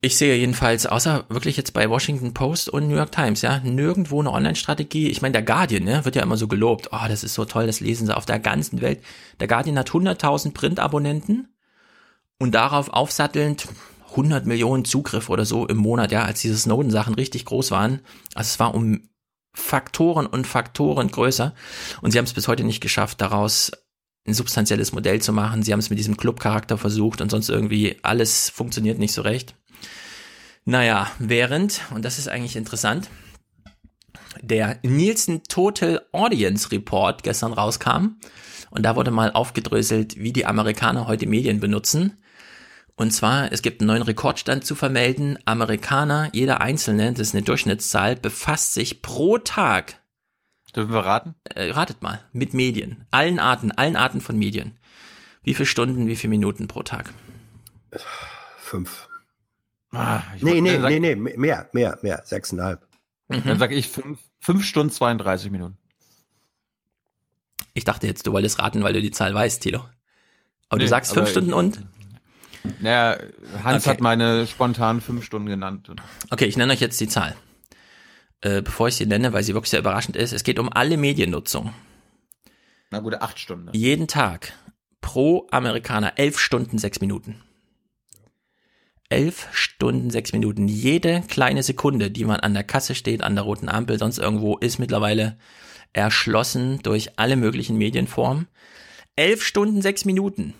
Ich 0.00 0.16
sehe 0.16 0.36
jedenfalls, 0.36 0.86
außer 0.86 1.24
wirklich 1.28 1.56
jetzt 1.56 1.72
bei 1.72 1.90
Washington 1.90 2.32
Post 2.32 2.68
und 2.68 2.86
New 2.86 2.94
York 2.94 3.10
Times, 3.10 3.42
ja, 3.42 3.58
nirgendwo 3.58 4.20
eine 4.20 4.30
Online-Strategie. 4.30 5.08
Ich 5.08 5.22
meine, 5.22 5.32
der 5.32 5.42
Guardian, 5.42 5.82
ne, 5.82 6.04
wird 6.04 6.14
ja 6.14 6.22
immer 6.22 6.36
so 6.36 6.46
gelobt. 6.46 6.90
Oh, 6.92 7.08
das 7.08 7.24
ist 7.24 7.34
so 7.34 7.44
toll, 7.44 7.66
das 7.66 7.80
lesen 7.80 8.06
sie 8.06 8.16
auf 8.16 8.24
der 8.24 8.38
ganzen 8.38 8.80
Welt. 8.80 9.02
Der 9.40 9.48
Guardian 9.48 9.76
hat 9.76 9.90
100.000 9.90 10.54
Print-Abonnenten 10.54 11.48
und 12.38 12.54
darauf 12.54 12.90
aufsattelnd 12.90 13.66
100 14.10 14.46
Millionen 14.46 14.84
Zugriff 14.84 15.30
oder 15.30 15.44
so 15.44 15.66
im 15.66 15.78
Monat, 15.78 16.12
ja, 16.12 16.22
als 16.22 16.42
diese 16.42 16.56
Snowden-Sachen 16.56 17.14
richtig 17.14 17.44
groß 17.44 17.72
waren. 17.72 18.00
Also 18.34 18.48
es 18.48 18.60
war 18.60 18.76
um 18.76 19.08
Faktoren 19.52 20.26
und 20.26 20.46
Faktoren 20.46 21.10
größer. 21.10 21.54
Und 22.02 22.12
sie 22.12 22.18
haben 22.18 22.24
es 22.24 22.34
bis 22.34 22.46
heute 22.46 22.62
nicht 22.62 22.80
geschafft, 22.80 23.20
daraus 23.20 23.72
ein 24.28 24.34
substanzielles 24.34 24.92
Modell 24.92 25.20
zu 25.20 25.32
machen. 25.32 25.64
Sie 25.64 25.72
haben 25.72 25.80
es 25.80 25.90
mit 25.90 25.98
diesem 25.98 26.16
Club-Charakter 26.16 26.78
versucht 26.78 27.20
und 27.20 27.30
sonst 27.30 27.48
irgendwie 27.48 27.96
alles 28.02 28.48
funktioniert 28.50 29.00
nicht 29.00 29.12
so 29.12 29.22
recht. 29.22 29.57
Naja, 30.68 31.10
während, 31.18 31.80
und 31.94 32.04
das 32.04 32.18
ist 32.18 32.28
eigentlich 32.28 32.54
interessant, 32.54 33.08
der 34.42 34.78
Nielsen 34.82 35.42
Total 35.44 36.02
Audience 36.12 36.70
Report 36.70 37.22
gestern 37.22 37.54
rauskam. 37.54 38.18
Und 38.68 38.82
da 38.82 38.94
wurde 38.94 39.10
mal 39.10 39.32
aufgedröselt, 39.32 40.18
wie 40.18 40.30
die 40.30 40.44
Amerikaner 40.44 41.06
heute 41.06 41.24
Medien 41.24 41.58
benutzen. 41.58 42.22
Und 42.96 43.12
zwar, 43.12 43.50
es 43.50 43.62
gibt 43.62 43.80
einen 43.80 43.86
neuen 43.86 44.02
Rekordstand 44.02 44.66
zu 44.66 44.74
vermelden. 44.74 45.38
Amerikaner, 45.46 46.28
jeder 46.34 46.60
Einzelne, 46.60 47.12
das 47.12 47.28
ist 47.28 47.34
eine 47.34 47.44
Durchschnittszahl, 47.44 48.16
befasst 48.16 48.74
sich 48.74 49.00
pro 49.00 49.38
Tag. 49.38 50.02
Dürfen 50.76 50.92
wir 50.92 51.06
raten? 51.06 51.34
Äh, 51.44 51.70
ratet 51.70 52.02
mal. 52.02 52.20
Mit 52.32 52.52
Medien. 52.52 53.06
Allen 53.10 53.38
Arten, 53.38 53.72
allen 53.72 53.96
Arten 53.96 54.20
von 54.20 54.36
Medien. 54.38 54.78
Wie 55.42 55.54
viele 55.54 55.64
Stunden, 55.64 56.08
wie 56.08 56.16
viele 56.16 56.28
Minuten 56.28 56.68
pro 56.68 56.82
Tag? 56.82 57.14
Fünf. 58.58 59.07
Ah, 59.92 60.22
nee, 60.40 60.60
nee, 60.60 60.78
nee, 60.78 60.98
nee, 61.00 61.14
mehr, 61.16 61.68
mehr, 61.72 61.98
mehr, 62.02 62.22
sechseinhalb. 62.24 62.86
Mhm. 63.28 63.42
Dann 63.44 63.58
sage 63.58 63.74
ich 63.74 63.88
fünf, 63.88 64.20
fünf 64.40 64.64
Stunden 64.64 64.92
32 64.92 65.50
Minuten. 65.50 65.78
Ich 67.74 67.84
dachte 67.84 68.06
jetzt, 68.06 68.26
du 68.26 68.32
wolltest 68.32 68.58
raten, 68.58 68.82
weil 68.82 68.92
du 68.92 69.00
die 69.00 69.10
Zahl 69.10 69.32
weißt, 69.34 69.62
Tilo. 69.62 69.80
Aber 70.68 70.78
nee, 70.78 70.84
du 70.84 70.88
sagst 70.88 71.12
fünf 71.14 71.30
Stunden 71.30 71.52
und? 71.52 71.80
Naja, 72.80 73.18
Hans 73.62 73.84
Okay. 73.84 73.90
hat 73.94 74.00
meine 74.00 74.46
spontan 74.46 75.00
fünf 75.00 75.24
Stunden 75.24 75.48
genannt. 75.48 75.90
Okay, 76.30 76.44
ich 76.46 76.56
nenne 76.56 76.72
euch 76.72 76.80
jetzt 76.80 77.00
die 77.00 77.08
Zahl. 77.08 77.34
Äh, 78.40 78.62
bevor 78.62 78.88
ich 78.88 78.96
sie 78.96 79.06
nenne, 79.06 79.32
weil 79.32 79.42
sie 79.42 79.54
wirklich 79.54 79.70
sehr 79.70 79.80
überraschend 79.80 80.16
ist, 80.16 80.32
es 80.32 80.44
geht 80.44 80.58
um 80.58 80.70
alle 80.72 80.96
Mediennutzung. 80.96 81.72
Na 82.90 83.00
gut, 83.00 83.14
acht 83.14 83.38
Stunden. 83.38 83.70
Jeden 83.72 84.06
Tag 84.08 84.52
pro 85.00 85.46
Amerikaner 85.50 86.14
elf 86.18 86.38
Stunden, 86.38 86.78
sechs 86.78 87.00
Minuten. 87.00 87.42
Elf 89.10 89.48
Stunden, 89.52 90.10
sechs 90.10 90.32
Minuten. 90.32 90.68
Jede 90.68 91.22
kleine 91.28 91.62
Sekunde, 91.62 92.10
die 92.10 92.24
man 92.24 92.40
an 92.40 92.54
der 92.54 92.64
Kasse 92.64 92.94
steht, 92.94 93.22
an 93.22 93.34
der 93.34 93.44
roten 93.44 93.68
Ampel, 93.68 93.98
sonst 93.98 94.18
irgendwo, 94.18 94.58
ist 94.58 94.78
mittlerweile 94.78 95.38
erschlossen 95.92 96.80
durch 96.82 97.18
alle 97.18 97.36
möglichen 97.36 97.78
Medienformen. 97.78 98.48
Elf 99.16 99.42
Stunden, 99.42 99.80
sechs 99.82 100.04
Minuten. 100.04 100.54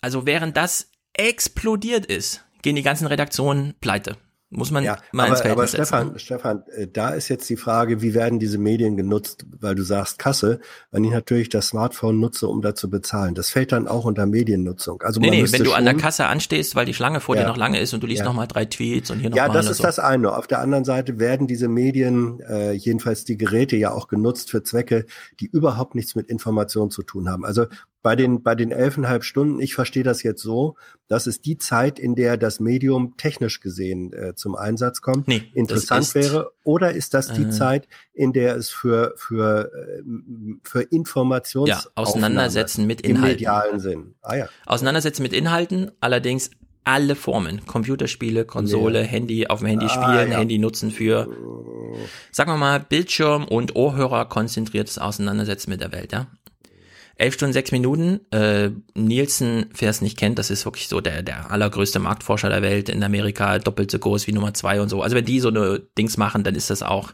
Also 0.00 0.24
während 0.24 0.56
das 0.56 0.90
explodiert 1.12 2.06
ist, 2.06 2.44
gehen 2.62 2.76
die 2.76 2.82
ganzen 2.82 3.06
Redaktionen 3.06 3.74
pleite. 3.80 4.16
Muss 4.52 4.72
man 4.72 4.82
Ja, 4.82 4.98
mal 5.12 5.28
ins 5.28 5.40
aber, 5.42 5.50
aber 5.52 5.66
Verhältnis 5.68 5.70
setzen. 5.90 6.18
Stefan, 6.18 6.18
Stefan, 6.18 6.62
äh, 6.76 6.88
da 6.92 7.10
ist 7.10 7.28
jetzt 7.28 7.48
die 7.48 7.56
Frage, 7.56 8.02
wie 8.02 8.14
werden 8.14 8.40
diese 8.40 8.58
Medien 8.58 8.96
genutzt, 8.96 9.46
weil 9.60 9.76
du 9.76 9.84
sagst 9.84 10.18
Kasse, 10.18 10.58
wenn 10.90 11.04
ich 11.04 11.12
natürlich 11.12 11.50
das 11.50 11.68
Smartphone 11.68 12.18
nutze, 12.18 12.48
um 12.48 12.60
da 12.60 12.74
zu 12.74 12.90
bezahlen. 12.90 13.36
Das 13.36 13.50
fällt 13.50 13.70
dann 13.70 13.86
auch 13.86 14.04
unter 14.06 14.26
Mediennutzung. 14.26 15.02
Also 15.02 15.20
Nee, 15.20 15.30
nee, 15.30 15.52
wenn 15.52 15.62
du 15.62 15.72
an 15.72 15.84
der 15.84 15.94
Kasse 15.94 16.26
anstehst, 16.26 16.74
weil 16.74 16.84
die 16.84 16.94
Schlange 16.94 17.20
vor 17.20 17.36
Ja. 17.36 17.42
dir 17.42 17.48
noch 17.48 17.56
lange 17.56 17.78
ist 17.78 17.94
und 17.94 18.02
du 18.02 18.08
liest 18.08 18.20
Ja. 18.20 18.24
noch 18.24 18.34
mal 18.34 18.48
drei 18.48 18.64
Tweets 18.64 19.12
und 19.12 19.20
hier 19.20 19.30
noch 19.30 19.36
Ja, 19.36 19.48
das 19.48 19.70
ist 19.70 19.76
so. 19.76 19.84
das 19.84 20.00
eine. 20.00 20.36
Auf 20.36 20.48
der 20.48 20.58
anderen 20.58 20.84
Seite 20.84 21.20
werden 21.20 21.46
diese 21.46 21.68
Medien, 21.68 22.40
äh, 22.40 22.72
jedenfalls 22.72 23.24
die 23.24 23.36
Geräte, 23.36 23.76
ja 23.76 23.92
auch 23.92 24.08
genutzt 24.08 24.50
für 24.50 24.64
Zwecke, 24.64 25.06
die 25.38 25.46
überhaupt 25.46 25.94
nichts 25.94 26.16
mit 26.16 26.26
Information 26.28 26.90
zu 26.90 27.04
tun 27.04 27.28
haben. 27.30 27.44
Also 27.44 27.66
bei 28.02 28.16
den, 28.16 28.42
bei 28.42 28.54
den 28.54 28.72
elfeinhalb 28.72 29.24
Stunden, 29.24 29.60
ich 29.60 29.74
verstehe 29.74 30.02
das 30.02 30.22
jetzt 30.22 30.42
so, 30.42 30.76
das 31.08 31.26
ist 31.26 31.44
die 31.44 31.58
Zeit, 31.58 31.98
in 31.98 32.14
der 32.14 32.36
das 32.36 32.58
Medium 32.60 33.16
technisch 33.18 33.60
gesehen 33.60 34.12
äh, 34.12 34.34
zum 34.34 34.54
Einsatz 34.56 35.02
kommt. 35.02 35.28
Nee, 35.28 35.42
Interessant 35.54 36.02
ist, 36.06 36.14
wäre. 36.14 36.52
Oder 36.64 36.92
ist 36.92 37.12
das 37.14 37.32
die 37.32 37.42
äh, 37.42 37.50
Zeit, 37.50 37.88
in 38.14 38.32
der 38.32 38.56
es 38.56 38.70
für, 38.70 39.12
für, 39.16 39.70
äh, 39.74 40.02
für 40.64 40.82
Informations 40.82 41.68
Ja, 41.68 41.82
auseinandersetzen 41.94 42.86
mit 42.86 43.02
im 43.02 43.10
Inhalten. 43.16 43.32
medialen 43.34 43.80
Sinn. 43.80 44.14
Ah 44.22 44.36
ja. 44.36 44.48
Auseinandersetzen 44.66 45.22
mit 45.22 45.32
Inhalten, 45.32 45.90
allerdings 46.00 46.50
alle 46.84 47.14
Formen. 47.14 47.66
Computerspiele, 47.66 48.46
Konsole, 48.46 49.00
Ja. 49.02 49.06
Handy, 49.06 49.46
auf 49.46 49.58
dem 49.58 49.68
Handy 49.68 49.86
Ah, 49.86 49.88
spielen, 49.90 50.32
ja. 50.32 50.38
Handy 50.38 50.58
nutzen 50.58 50.90
für, 50.90 51.28
sagen 52.32 52.50
wir 52.50 52.56
mal, 52.56 52.80
Bildschirm 52.80 53.44
und 53.44 53.76
Ohrhörer 53.76 54.24
konzentriertes 54.26 54.98
Auseinandersetzen 54.98 55.70
mit 55.70 55.82
der 55.82 55.92
Welt, 55.92 56.12
ja. 56.12 56.28
Elf 57.20 57.34
Stunden, 57.34 57.52
sechs 57.52 57.70
Minuten. 57.70 58.20
Äh, 58.30 58.70
Nielsen, 58.94 59.66
wer 59.76 59.90
es 59.90 60.00
nicht 60.00 60.16
kennt, 60.16 60.38
das 60.38 60.50
ist 60.50 60.64
wirklich 60.64 60.88
so 60.88 61.02
der, 61.02 61.22
der 61.22 61.50
allergrößte 61.50 61.98
Marktforscher 61.98 62.48
der 62.48 62.62
Welt 62.62 62.88
in 62.88 63.02
Amerika, 63.02 63.58
doppelt 63.58 63.90
so 63.90 63.98
groß 63.98 64.26
wie 64.26 64.32
Nummer 64.32 64.54
zwei 64.54 64.80
und 64.80 64.88
so. 64.88 65.02
Also 65.02 65.16
wenn 65.16 65.26
die 65.26 65.38
so 65.38 65.48
eine 65.48 65.82
Dings 65.98 66.16
machen, 66.16 66.44
dann 66.44 66.54
ist 66.54 66.70
das 66.70 66.82
auch 66.82 67.12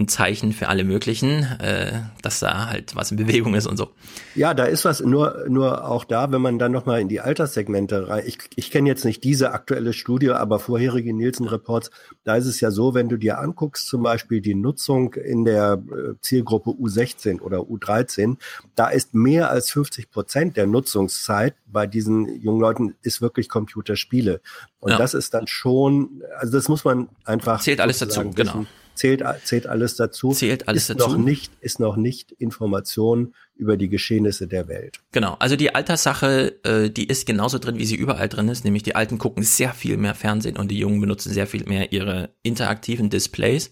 ein 0.00 0.06
Zeichen 0.06 0.52
für 0.52 0.68
alle 0.68 0.84
möglichen, 0.84 1.42
äh, 1.58 2.02
dass 2.22 2.38
da 2.38 2.68
halt 2.68 2.94
was 2.94 3.10
in 3.10 3.16
Bewegung 3.16 3.54
ist 3.54 3.66
und 3.66 3.76
so. 3.76 3.90
Ja, 4.36 4.54
da 4.54 4.64
ist 4.64 4.84
was, 4.84 5.00
nur, 5.00 5.46
nur 5.48 5.90
auch 5.90 6.04
da, 6.04 6.30
wenn 6.30 6.40
man 6.40 6.60
dann 6.60 6.70
nochmal 6.70 7.00
in 7.00 7.08
die 7.08 7.20
Alterssegmente 7.20 8.08
rein, 8.08 8.22
ich, 8.24 8.38
ich 8.54 8.70
kenne 8.70 8.88
jetzt 8.88 9.04
nicht 9.04 9.24
diese 9.24 9.50
aktuelle 9.50 9.92
Studie, 9.92 10.30
aber 10.30 10.60
vorherige 10.60 11.12
Nielsen-Reports, 11.12 11.90
da 12.22 12.36
ist 12.36 12.46
es 12.46 12.60
ja 12.60 12.70
so, 12.70 12.94
wenn 12.94 13.08
du 13.08 13.16
dir 13.16 13.40
anguckst, 13.40 13.88
zum 13.88 14.04
Beispiel 14.04 14.40
die 14.40 14.54
Nutzung 14.54 15.14
in 15.14 15.44
der 15.44 15.82
äh, 15.90 16.14
Zielgruppe 16.20 16.70
U16 16.70 17.40
oder 17.40 17.58
U13, 17.58 18.36
da 18.76 18.90
ist 18.90 19.14
mehr 19.14 19.50
als 19.50 19.72
50 19.72 20.12
Prozent 20.12 20.56
der 20.56 20.68
Nutzungszeit 20.68 21.56
bei 21.66 21.88
diesen 21.88 22.40
jungen 22.40 22.60
Leuten 22.60 22.94
ist 23.02 23.20
wirklich 23.20 23.48
Computerspiele. 23.48 24.40
Und 24.78 24.92
Ja. 24.92 24.98
das 24.98 25.14
ist 25.14 25.34
dann 25.34 25.48
schon, 25.48 26.22
also 26.38 26.52
das 26.52 26.68
muss 26.68 26.84
man 26.84 27.08
einfach. 27.24 27.60
Zählt 27.60 27.80
alles 27.80 27.98
dazu, 27.98 28.20
sozusagen 28.22 28.34
genau. 28.36 28.66
Zählt, 28.98 29.22
zählt 29.44 29.68
alles 29.68 29.94
dazu. 29.94 30.32
Zählt 30.32 30.66
alles 30.66 30.90
ist 30.90 30.98
dazu. 30.98 31.12
Noch 31.12 31.18
nicht, 31.18 31.52
ist 31.60 31.78
noch 31.78 31.96
nicht 31.96 32.32
Information 32.32 33.32
über 33.54 33.76
die 33.76 33.88
Geschehnisse 33.88 34.48
der 34.48 34.66
Welt. 34.66 34.98
Genau, 35.12 35.36
also 35.38 35.54
die 35.54 35.72
Alterssache, 35.72 36.64
äh, 36.64 36.90
die 36.90 37.06
ist 37.06 37.24
genauso 37.24 37.60
drin, 37.60 37.78
wie 37.78 37.84
sie 37.84 37.94
überall 37.94 38.28
drin 38.28 38.48
ist, 38.48 38.64
nämlich 38.64 38.82
die 38.82 38.96
Alten 38.96 39.18
gucken 39.18 39.44
sehr 39.44 39.72
viel 39.72 39.98
mehr 39.98 40.16
Fernsehen 40.16 40.56
und 40.56 40.72
die 40.72 40.78
Jungen 40.78 41.00
benutzen 41.00 41.32
sehr 41.32 41.46
viel 41.46 41.64
mehr 41.64 41.92
ihre 41.92 42.30
interaktiven 42.42 43.08
Displays. 43.08 43.70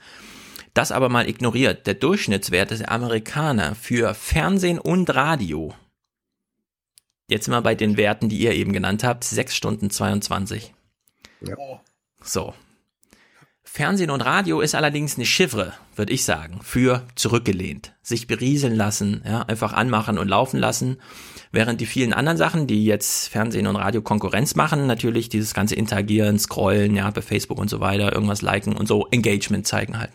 Das 0.74 0.92
aber 0.92 1.08
mal 1.08 1.28
ignoriert. 1.28 1.88
Der 1.88 1.94
Durchschnittswert 1.94 2.70
des 2.70 2.82
Amerikaner 2.82 3.74
für 3.74 4.14
Fernsehen 4.14 4.78
und 4.78 5.12
Radio, 5.12 5.74
jetzt 7.28 7.46
sind 7.46 7.54
wir 7.54 7.62
bei 7.62 7.74
den 7.74 7.96
Werten, 7.96 8.28
die 8.28 8.38
ihr 8.38 8.52
eben 8.52 8.72
genannt 8.72 9.02
habt, 9.02 9.24
6 9.24 9.56
Stunden 9.56 9.90
22. 9.90 10.72
Ja. 11.40 11.56
So. 12.22 12.54
Fernsehen 13.76 14.08
und 14.08 14.22
Radio 14.22 14.62
ist 14.62 14.74
allerdings 14.74 15.16
eine 15.16 15.26
Chiffre, 15.26 15.74
würde 15.96 16.10
ich 16.14 16.24
sagen, 16.24 16.60
für 16.62 17.06
zurückgelehnt. 17.14 17.92
Sich 18.00 18.26
berieseln 18.26 18.74
lassen, 18.74 19.20
ja, 19.26 19.42
einfach 19.42 19.74
anmachen 19.74 20.16
und 20.16 20.28
laufen 20.28 20.58
lassen. 20.58 20.96
Während 21.52 21.82
die 21.82 21.84
vielen 21.84 22.14
anderen 22.14 22.38
Sachen, 22.38 22.66
die 22.66 22.86
jetzt 22.86 23.28
Fernsehen 23.28 23.66
und 23.66 23.76
Radio 23.76 24.00
Konkurrenz 24.00 24.54
machen, 24.54 24.86
natürlich 24.86 25.28
dieses 25.28 25.52
ganze 25.52 25.74
Interagieren, 25.74 26.38
Scrollen, 26.38 26.96
ja, 26.96 27.10
bei 27.10 27.20
Facebook 27.20 27.58
und 27.58 27.68
so 27.68 27.78
weiter, 27.78 28.14
irgendwas 28.14 28.40
liken 28.40 28.74
und 28.74 28.88
so, 28.88 29.08
Engagement 29.10 29.66
zeigen 29.66 29.98
halt. 29.98 30.12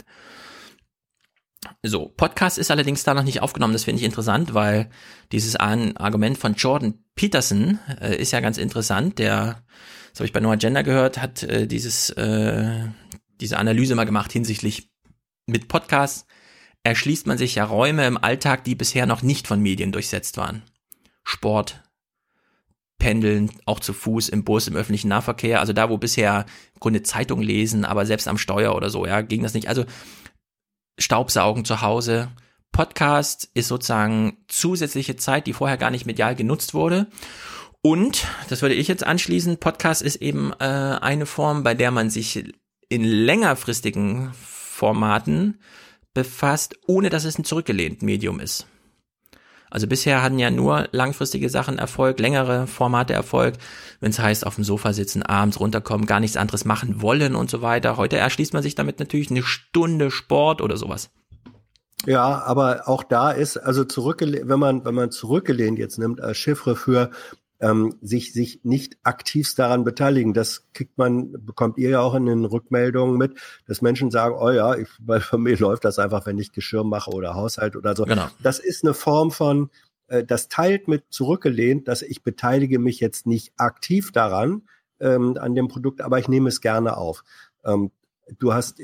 So, 1.84 2.07
Podcast 2.18 2.57
ist 2.57 2.72
allerdings 2.72 3.03
da 3.03 3.14
noch 3.14 3.22
nicht 3.22 3.43
aufgenommen. 3.43 3.74
Das 3.74 3.84
finde 3.84 3.99
ich 3.99 4.05
interessant, 4.05 4.55
weil 4.55 4.89
dieses 5.32 5.55
Ar- 5.55 5.93
Argument 5.97 6.39
von 6.39 6.55
Jordan 6.55 6.95
Peterson 7.14 7.78
äh, 8.01 8.16
ist 8.16 8.32
ja 8.32 8.39
ganz 8.39 8.57
interessant. 8.57 9.20
Der, 9.20 9.62
das 10.09 10.20
habe 10.20 10.26
ich 10.26 10.34
bei 10.34 10.39
No 10.39 10.49
Agenda 10.49 10.82
gehört, 10.82 11.22
hat 11.22 11.43
äh, 11.43 11.68
dieses, 11.68 12.09
äh, 12.09 12.88
diese 13.42 13.58
Analyse 13.58 13.96
mal 13.96 14.06
gemacht 14.06 14.32
hinsichtlich 14.32 14.89
mit 15.48 15.68
Podcasts 15.68 16.26
erschließt 16.84 17.28
man 17.28 17.38
sich 17.38 17.56
ja 17.56 17.66
Räume 17.66 18.08
im 18.08 18.18
Alltag, 18.18 18.64
die 18.64 18.76
bisher 18.76 19.06
noch 19.06 19.22
nicht 19.22 19.48
von 19.48 19.62
Medien 19.62 19.92
durchsetzt 19.92 20.38
waren. 20.38 20.64
Sport, 21.24 21.84
Pendeln, 22.98 23.52
auch 23.66 23.80
zu 23.80 23.94
Fuß, 23.94 24.30
im 24.30 24.44
Bus, 24.44 24.68
im 24.68 24.76
öffentlichen 24.76 25.08
Nahverkehr, 25.08 25.60
also 25.60 25.74
da, 25.74 25.89
wo 25.89 25.98
bisher 25.98 26.46
im 26.74 26.80
Grunde 26.80 27.04
Zeitung 27.04 27.42
lesen, 27.42 27.86
aber 27.86 28.06
selbst 28.06 28.28
am 28.28 28.38
Steuer 28.38 28.76
oder 28.76 28.89
so, 28.89 29.06
ja, 29.06 29.22
ging 29.22 29.44
das 29.44 29.54
nicht. 29.54 29.68
Also 29.68 29.86
Staubsaugen 31.00 31.66
zu 31.66 31.82
Hause. 31.82 32.30
Podcast 32.72 33.50
ist 33.54 33.68
sozusagen 33.68 34.38
zusätzliche 34.48 35.16
Zeit, 35.18 35.46
die 35.48 35.54
vorher 35.54 35.78
gar 35.78 35.92
nicht 35.92 36.06
medial 36.06 36.36
genutzt 36.36 36.74
wurde. 36.74 37.08
Und, 37.82 38.28
das 38.50 38.62
würde 38.62 38.76
ich 38.76 38.88
jetzt 38.88 39.06
anschließen, 39.06 39.58
Podcast 39.58 40.04
ist 40.04 40.18
eben 40.18 40.54
äh, 40.60 40.66
eine 40.66 41.26
Form, 41.26 41.64
bei 41.64 41.74
der 41.74 41.89
man 41.89 42.12
sich 42.12 42.54
in 42.92 43.06
längerfristigen 43.06 44.34
Formaten 44.34 45.60
befasst, 46.14 46.76
ohne 46.88 47.10
dass 47.10 47.24
es 47.24 47.39
ein 47.39 47.46
zurückgelehnt 47.46 48.02
Medium 48.02 48.42
ist. 48.42 48.68
Also 49.70 49.88
bisher 49.88 50.22
hatten 50.22 50.38
ja 50.38 50.52
nur 50.52 50.89
langfristige 50.92 51.50
Sachen 51.50 51.78
Erfolg, 51.78 52.20
längere 52.20 52.68
Formate 52.68 53.14
Erfolg, 53.14 53.56
wenn 54.02 54.10
es 54.10 54.20
heißt, 54.20 54.46
auf 54.46 54.56
dem 54.56 54.66
Sofa 54.66 54.92
sitzen, 54.92 55.24
abends 55.24 55.62
runterkommen, 55.62 56.06
gar 56.06 56.20
nichts 56.20 56.36
anderes 56.36 56.66
machen 56.66 57.02
wollen 57.02 57.34
und 57.34 57.50
so 57.50 57.62
weiter. 57.62 57.96
Heute 57.96 58.18
erschließt 58.18 58.52
man 58.54 58.62
sich 58.62 58.76
damit 58.76 59.00
natürlich 59.00 59.32
eine 59.32 59.44
Stunde 59.44 60.12
Sport 60.12 60.62
oder 60.62 60.76
sowas. 60.76 61.10
Ja, 62.06 62.44
aber 62.44 62.89
auch 62.89 63.04
da 63.04 63.32
ist, 63.32 63.56
also 63.56 63.86
zurückgelehnt, 63.86 64.50
wenn 64.50 64.60
man, 64.60 64.84
wenn 64.84 64.96
man 64.96 65.12
zurückgelehnt 65.12 65.80
jetzt 65.80 65.98
nimmt 65.98 66.20
als 66.20 66.38
Chiffre 66.38 66.76
für 66.76 67.12
ähm, 67.62 67.95
sich, 68.01 68.34
sich 68.34 68.62
nicht 68.64 68.97
aktivst 69.03 69.57
daran 69.59 69.84
beteiligen, 69.84 70.34
das 70.34 70.68
kriegt 70.74 70.97
man, 70.97 71.32
bekommt 71.45 71.78
ihr 71.78 71.91
ja 71.91 72.01
auch 72.01 72.16
in 72.16 72.26
den 72.26 72.45
Rückmeldungen 72.45 73.18
mit, 73.18 73.39
dass 73.68 73.82
Menschen 73.82 74.12
sagen, 74.12 74.36
oh 74.39 74.49
ja, 74.49 74.76
ich, 74.76 74.89
bei 74.99 75.22
bei 75.32 75.38
mir 75.38 75.57
läuft 75.57 75.86
das 75.86 75.99
einfach, 75.99 76.26
wenn 76.26 76.39
ich 76.39 76.51
Geschirr 76.51 76.84
mache 76.84 77.12
oder 77.12 77.36
Haushalt 77.36 77.76
oder 77.76 77.95
so. 77.95 78.05
Genau. 78.05 78.28
Das 78.41 78.59
ist 78.59 78.84
eine 78.84 78.93
Form 78.93 79.32
von, 79.32 79.70
äh, 80.07 80.24
das 80.24 80.49
teilt 80.49 80.88
mit 80.88 81.05
zurückgelehnt, 81.09 81.88
dass 81.88 82.01
ich 82.01 82.24
beteilige 82.24 82.80
mich 82.80 82.99
jetzt 82.99 83.28
nicht 83.28 83.53
aktiv 83.57 84.12
daran, 84.12 84.64
ähm, 84.99 85.38
an 85.39 85.55
dem 85.55 85.68
Produkt, 85.68 86.01
aber 86.01 86.20
ich 86.20 86.28
nehme 86.28 86.49
es 86.49 86.62
gerne 86.62 86.97
auf. 86.97 87.24
Ähm, 87.64 87.91
du 88.39 88.53
hast, 88.53 88.82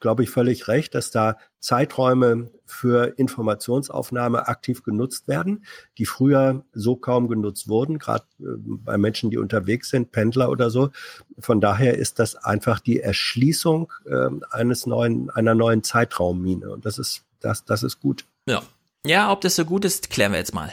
glaube 0.00 0.22
ich, 0.22 0.30
völlig 0.30 0.68
recht, 0.68 0.94
dass 0.94 1.10
da 1.10 1.36
Zeiträume 1.60 2.50
für 2.64 3.18
Informationsaufnahme 3.18 4.46
aktiv 4.46 4.82
genutzt 4.82 5.26
werden, 5.26 5.64
die 5.98 6.06
früher 6.06 6.64
so 6.72 6.96
kaum 6.96 7.28
genutzt 7.28 7.68
wurden, 7.68 7.98
gerade 7.98 8.24
äh, 8.40 8.44
bei 8.56 8.96
Menschen, 8.96 9.30
die 9.30 9.38
unterwegs 9.38 9.90
sind, 9.90 10.12
Pendler 10.12 10.50
oder 10.50 10.70
so. 10.70 10.90
Von 11.38 11.60
daher 11.60 11.96
ist 11.96 12.18
das 12.18 12.36
einfach 12.36 12.80
die 12.80 13.00
Erschließung 13.00 13.92
äh, 14.06 14.28
eines 14.50 14.86
neuen, 14.86 15.30
einer 15.30 15.54
neuen 15.54 15.82
Zeitraummine. 15.82 16.70
Und 16.70 16.86
das 16.86 16.98
ist, 16.98 17.24
das, 17.40 17.64
das 17.64 17.82
ist 17.82 18.00
gut. 18.00 18.24
Ja. 18.46 18.62
Ja, 19.04 19.32
ob 19.32 19.40
das 19.40 19.56
so 19.56 19.64
gut 19.64 19.84
ist, 19.84 20.10
klären 20.10 20.32
wir 20.32 20.38
jetzt 20.38 20.54
mal. 20.54 20.72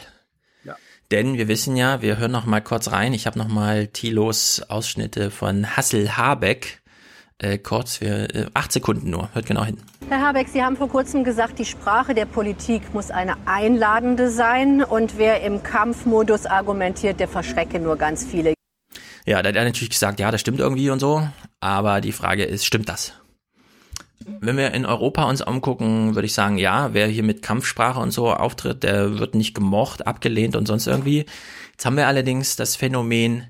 Ja. 0.64 0.76
Denn 1.10 1.38
wir 1.38 1.48
wissen 1.48 1.76
ja, 1.76 2.02
wir 2.02 2.18
hören 2.18 2.32
noch 2.32 2.44
mal 2.44 2.60
kurz 2.60 2.90
rein. 2.90 3.14
Ich 3.14 3.26
habe 3.26 3.38
noch 3.38 3.48
mal 3.48 3.86
Thilos 3.86 4.62
Ausschnitte 4.68 5.30
von 5.30 5.76
Hassel 5.76 6.16
Habeck. 6.16 6.82
Äh, 7.38 7.58
kurz, 7.58 7.96
für 7.96 8.34
äh, 8.34 8.46
acht 8.54 8.72
Sekunden 8.72 9.10
nur. 9.10 9.28
Hört 9.34 9.44
genau 9.44 9.64
hin. 9.64 9.78
Herr 10.08 10.22
Habeck, 10.22 10.48
Sie 10.48 10.62
haben 10.62 10.76
vor 10.76 10.88
kurzem 10.88 11.22
gesagt, 11.22 11.58
die 11.58 11.66
Sprache 11.66 12.14
der 12.14 12.24
Politik 12.24 12.94
muss 12.94 13.10
eine 13.10 13.36
einladende 13.44 14.30
sein. 14.30 14.82
Und 14.82 15.18
wer 15.18 15.42
im 15.42 15.62
Kampfmodus 15.62 16.46
argumentiert, 16.46 17.20
der 17.20 17.28
verschrecke 17.28 17.78
nur 17.78 17.96
ganz 17.96 18.24
viele. 18.24 18.54
Ja, 19.26 19.42
da 19.42 19.50
hat 19.50 19.56
er 19.56 19.64
natürlich 19.64 19.90
gesagt, 19.90 20.18
ja, 20.18 20.30
das 20.30 20.40
stimmt 20.40 20.60
irgendwie 20.60 20.88
und 20.88 21.00
so. 21.00 21.28
Aber 21.60 22.00
die 22.00 22.12
Frage 22.12 22.44
ist, 22.44 22.64
stimmt 22.64 22.88
das? 22.88 23.12
Wenn 24.40 24.56
wir 24.56 24.72
in 24.72 24.86
Europa 24.86 25.24
uns 25.24 25.42
umgucken, 25.42 26.14
würde 26.14 26.26
ich 26.26 26.34
sagen, 26.34 26.56
ja, 26.56 26.94
wer 26.94 27.06
hier 27.06 27.22
mit 27.22 27.42
Kampfsprache 27.42 28.00
und 28.00 28.12
so 28.12 28.32
auftritt, 28.32 28.82
der 28.82 29.18
wird 29.18 29.34
nicht 29.34 29.54
gemocht, 29.54 30.06
abgelehnt 30.06 30.56
und 30.56 30.66
sonst 30.66 30.86
irgendwie. 30.86 31.26
Jetzt 31.72 31.84
haben 31.84 31.96
wir 31.96 32.06
allerdings 32.06 32.56
das 32.56 32.76
Phänomen 32.76 33.46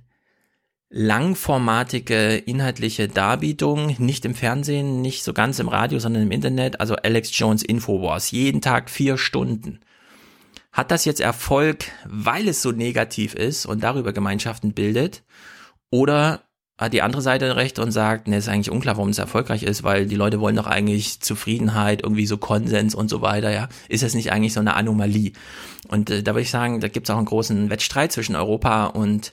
langformatige 0.88 2.36
inhaltliche 2.36 3.08
Darbietung, 3.08 3.96
nicht 3.98 4.24
im 4.24 4.34
Fernsehen, 4.34 5.00
nicht 5.00 5.24
so 5.24 5.32
ganz 5.32 5.58
im 5.58 5.68
Radio, 5.68 5.98
sondern 5.98 6.22
im 6.22 6.30
Internet, 6.30 6.80
also 6.80 6.94
Alex 6.94 7.36
Jones 7.36 7.62
Infowars, 7.62 8.30
jeden 8.30 8.60
Tag 8.60 8.88
vier 8.88 9.18
Stunden. 9.18 9.80
Hat 10.72 10.90
das 10.90 11.04
jetzt 11.04 11.20
Erfolg, 11.20 11.86
weil 12.04 12.48
es 12.48 12.62
so 12.62 12.70
negativ 12.70 13.34
ist 13.34 13.66
und 13.66 13.82
darüber 13.82 14.12
Gemeinschaften 14.12 14.74
bildet? 14.74 15.24
Oder 15.90 16.42
hat 16.78 16.92
die 16.92 17.00
andere 17.00 17.22
Seite 17.22 17.56
recht 17.56 17.78
und 17.78 17.90
sagt, 17.90 18.28
ne, 18.28 18.36
ist 18.36 18.48
eigentlich 18.48 18.70
unklar, 18.70 18.98
warum 18.98 19.08
es 19.08 19.18
erfolgreich 19.18 19.62
ist, 19.62 19.82
weil 19.82 20.06
die 20.06 20.14
Leute 20.14 20.40
wollen 20.40 20.56
doch 20.56 20.66
eigentlich 20.66 21.20
Zufriedenheit, 21.20 22.02
irgendwie 22.02 22.26
so 22.26 22.36
Konsens 22.36 22.94
und 22.94 23.08
so 23.08 23.22
weiter, 23.22 23.50
ja. 23.50 23.68
Ist 23.88 24.02
das 24.02 24.14
nicht 24.14 24.30
eigentlich 24.30 24.52
so 24.52 24.60
eine 24.60 24.74
Anomalie? 24.74 25.32
Und 25.88 26.10
äh, 26.10 26.22
da 26.22 26.32
würde 26.32 26.42
ich 26.42 26.50
sagen, 26.50 26.80
da 26.80 26.88
gibt 26.88 27.08
es 27.08 27.10
auch 27.10 27.16
einen 27.16 27.26
großen 27.26 27.70
Wettstreit 27.70 28.12
zwischen 28.12 28.36
Europa 28.36 28.86
und 28.86 29.32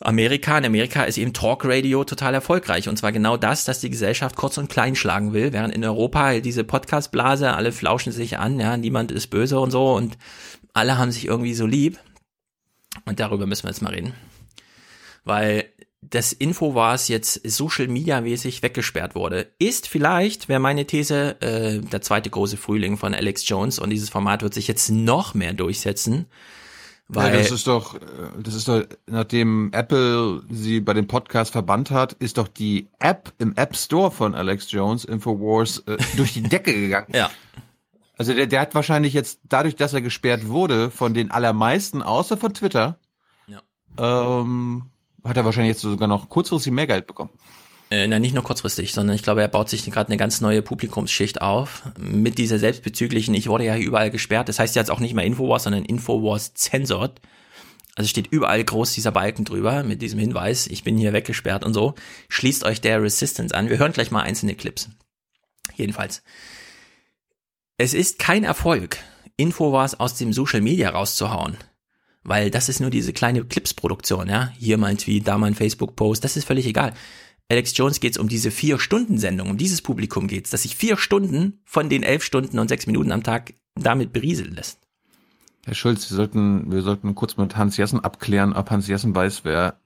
Amerika. 0.00 0.56
In 0.58 0.64
Amerika 0.64 1.04
ist 1.04 1.18
eben 1.18 1.32
Talk 1.32 1.64
Radio 1.64 2.04
total 2.04 2.34
erfolgreich. 2.34 2.88
Und 2.88 2.96
zwar 2.96 3.12
genau 3.12 3.36
das, 3.36 3.64
dass 3.64 3.80
die 3.80 3.90
Gesellschaft 3.90 4.36
kurz 4.36 4.58
und 4.58 4.70
klein 4.70 4.96
schlagen 4.96 5.32
will, 5.32 5.52
während 5.52 5.74
in 5.74 5.84
Europa 5.84 6.40
diese 6.40 6.64
Podcast-Blase, 6.64 7.52
alle 7.52 7.72
flauschen 7.72 8.12
sich 8.12 8.38
an, 8.38 8.58
ja, 8.58 8.76
niemand 8.76 9.12
ist 9.12 9.28
böse 9.28 9.60
und 9.60 9.70
so 9.70 9.92
und 9.94 10.16
alle 10.72 10.98
haben 10.98 11.12
sich 11.12 11.26
irgendwie 11.26 11.54
so 11.54 11.66
lieb. 11.66 11.98
Und 13.04 13.20
darüber 13.20 13.46
müssen 13.46 13.64
wir 13.64 13.70
jetzt 13.70 13.82
mal 13.82 13.92
reden. 13.92 14.14
Weil 15.24 15.66
das 16.02 16.32
Info 16.32 16.74
war 16.74 16.94
es 16.94 17.08
jetzt 17.08 17.40
Social 17.48 17.88
Media 17.88 18.20
mäßig 18.20 18.62
weggesperrt 18.62 19.14
wurde. 19.14 19.52
Ist 19.58 19.86
vielleicht, 19.86 20.48
wäre 20.48 20.60
meine 20.60 20.86
These, 20.86 21.40
äh, 21.40 21.78
der 21.78 22.00
zweite 22.00 22.30
große 22.30 22.56
Frühling 22.56 22.96
von 22.96 23.14
Alex 23.14 23.46
Jones 23.46 23.78
und 23.78 23.90
dieses 23.90 24.08
Format 24.08 24.42
wird 24.42 24.54
sich 24.54 24.66
jetzt 24.66 24.90
noch 24.90 25.34
mehr 25.34 25.52
durchsetzen. 25.52 26.26
Weil 27.12 27.32
ja, 27.32 27.38
das 27.38 27.50
ist 27.50 27.66
doch, 27.66 27.96
äh, 27.96 27.98
das 28.40 28.54
ist 28.54 28.68
doch, 28.68 28.84
nachdem 29.06 29.72
Apple 29.72 30.42
sie 30.48 30.80
bei 30.80 30.94
dem 30.94 31.08
Podcast 31.08 31.50
verbannt 31.50 31.90
hat, 31.90 32.12
ist 32.14 32.38
doch 32.38 32.46
die 32.46 32.88
App 33.00 33.32
im 33.38 33.56
App 33.56 33.76
Store 33.76 34.12
von 34.12 34.36
Alex 34.36 34.70
Jones, 34.70 35.04
Infowars, 35.04 35.80
äh, 35.86 35.96
durch 36.16 36.34
die 36.34 36.42
Decke 36.42 36.72
gegangen. 36.72 37.08
ja. 37.12 37.28
Also 38.16 38.32
der, 38.32 38.46
der 38.46 38.60
hat 38.60 38.76
wahrscheinlich 38.76 39.12
jetzt, 39.12 39.40
dadurch, 39.48 39.74
dass 39.74 39.92
er 39.92 40.02
gesperrt 40.02 40.46
wurde, 40.46 40.90
von 40.90 41.12
den 41.12 41.32
allermeisten, 41.32 42.00
außer 42.00 42.36
von 42.36 42.54
Twitter, 42.54 42.98
ja. 43.48 43.60
ähm, 43.98 44.90
hat 45.24 45.36
er 45.36 45.44
wahrscheinlich 45.44 45.72
jetzt 45.72 45.82
sogar 45.82 46.06
noch 46.06 46.28
kurzfristig 46.28 46.72
mehr 46.72 46.86
Geld 46.86 47.08
bekommen. 47.08 47.30
Äh, 47.90 48.06
nein, 48.06 48.22
nicht 48.22 48.34
nur 48.34 48.44
kurzfristig, 48.44 48.92
sondern 48.92 49.16
ich 49.16 49.22
glaube, 49.24 49.42
er 49.42 49.48
baut 49.48 49.68
sich 49.68 49.84
gerade 49.84 50.08
eine 50.08 50.16
ganz 50.16 50.40
neue 50.40 50.62
Publikumsschicht 50.62 51.42
auf. 51.42 51.82
Mit 51.98 52.38
dieser 52.38 52.60
selbstbezüglichen, 52.60 53.34
ich 53.34 53.48
wurde 53.48 53.64
ja 53.64 53.76
überall 53.76 54.10
gesperrt. 54.10 54.48
Das 54.48 54.60
heißt 54.60 54.76
jetzt 54.76 54.92
auch 54.92 55.00
nicht 55.00 55.14
mehr 55.14 55.24
Infowars, 55.24 55.64
sondern 55.64 55.84
Infowars 55.84 56.54
censored. 56.54 57.20
Also 57.96 58.08
steht 58.08 58.28
überall 58.28 58.62
groß 58.62 58.92
dieser 58.92 59.10
Balken 59.10 59.44
drüber 59.44 59.82
mit 59.82 60.00
diesem 60.00 60.20
Hinweis, 60.20 60.68
ich 60.68 60.84
bin 60.84 60.96
hier 60.96 61.12
weggesperrt 61.12 61.64
und 61.64 61.74
so. 61.74 61.94
Schließt 62.28 62.64
euch 62.64 62.80
der 62.80 63.02
Resistance 63.02 63.54
an. 63.54 63.68
Wir 63.68 63.78
hören 63.78 63.92
gleich 63.92 64.12
mal 64.12 64.22
einzelne 64.22 64.54
Clips. 64.54 64.88
Jedenfalls. 65.74 66.22
Es 67.76 67.92
ist 67.92 68.18
kein 68.18 68.44
Erfolg, 68.44 68.98
Infowars 69.36 69.98
aus 69.98 70.14
dem 70.14 70.32
Social 70.32 70.60
Media 70.60 70.90
rauszuhauen. 70.90 71.56
Weil 72.22 72.50
das 72.50 72.68
ist 72.68 72.80
nur 72.80 72.90
diese 72.90 73.12
kleine 73.12 73.44
Clips-Produktion, 73.44 74.28
ja. 74.28 74.52
Hier 74.58 74.78
mal 74.78 74.88
ein 74.88 74.98
Tweet, 74.98 75.26
da 75.26 75.38
mal 75.38 75.48
ein 75.48 75.54
Facebook-Post, 75.54 76.22
das 76.22 76.36
ist 76.36 76.44
völlig 76.44 76.66
egal. 76.66 76.92
Alex 77.50 77.76
Jones 77.76 77.98
geht 77.98 78.12
es 78.12 78.18
um 78.18 78.28
diese 78.28 78.50
Vier-Stunden-Sendung, 78.52 79.50
um 79.50 79.58
dieses 79.58 79.82
Publikum 79.82 80.28
geht 80.28 80.44
es, 80.44 80.50
dass 80.52 80.62
sich 80.62 80.76
vier 80.76 80.96
Stunden 80.96 81.60
von 81.64 81.88
den 81.88 82.04
elf 82.04 82.22
Stunden 82.22 82.58
und 82.60 82.68
sechs 82.68 82.86
Minuten 82.86 83.10
am 83.10 83.24
Tag 83.24 83.54
damit 83.74 84.12
berieseln 84.12 84.54
lässt. 84.54 84.78
Herr 85.66 85.74
Schulz, 85.74 86.08
wir 86.10 86.16
sollten, 86.16 86.70
wir 86.70 86.82
sollten 86.82 87.14
kurz 87.16 87.36
mit 87.36 87.56
Hans 87.56 87.76
Jessen 87.76 88.00
abklären, 88.04 88.52
ob 88.52 88.70
Hans 88.70 88.86
Jessen 88.86 89.14
weiß, 89.14 89.44
wer 89.44 89.78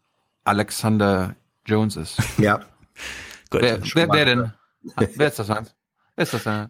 Alexander 0.45 1.37
Jones 1.67 1.97
ist. 1.97 2.19
Ja. 2.39 2.59
Gut. 3.51 3.63
Wer, 3.63 3.81
wer, 3.95 4.09
wer 4.11 4.25
denn? 4.27 4.53
wer 5.17 5.29
ist 5.29 5.39
das, 5.39 5.49
Hans? 5.49 5.75
Wer 6.17 6.23
ist 6.25 6.35
das 6.35 6.45
denn? 6.45 6.69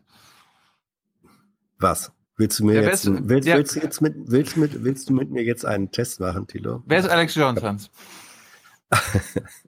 Was? 1.79 2.13
Willst 2.37 2.59
du 2.61 2.65
mir 2.67 2.75
Ja, 2.75 2.83
jetzt, 2.83 3.07
wer 3.07 3.15
ist- 3.15 3.29
willst, 3.29 3.49
ja. 3.49 3.57
willst 3.57 3.75
du 3.77 3.81
jetzt 3.81 4.01
mit, 4.01 4.15
willst, 4.27 4.57
mit, 4.57 4.85
willst 4.85 5.09
du 5.09 5.13
mit 5.15 5.31
mir 5.31 5.43
jetzt 5.43 5.65
einen 5.67 5.91
Test 5.91 6.21
machen, 6.21 6.47
Tilo? 6.47 6.83
Wer 6.87 7.01
ist 7.01 7.09
Alex 7.09 7.35
Jones, 7.35 7.63
Hans? 7.63 7.91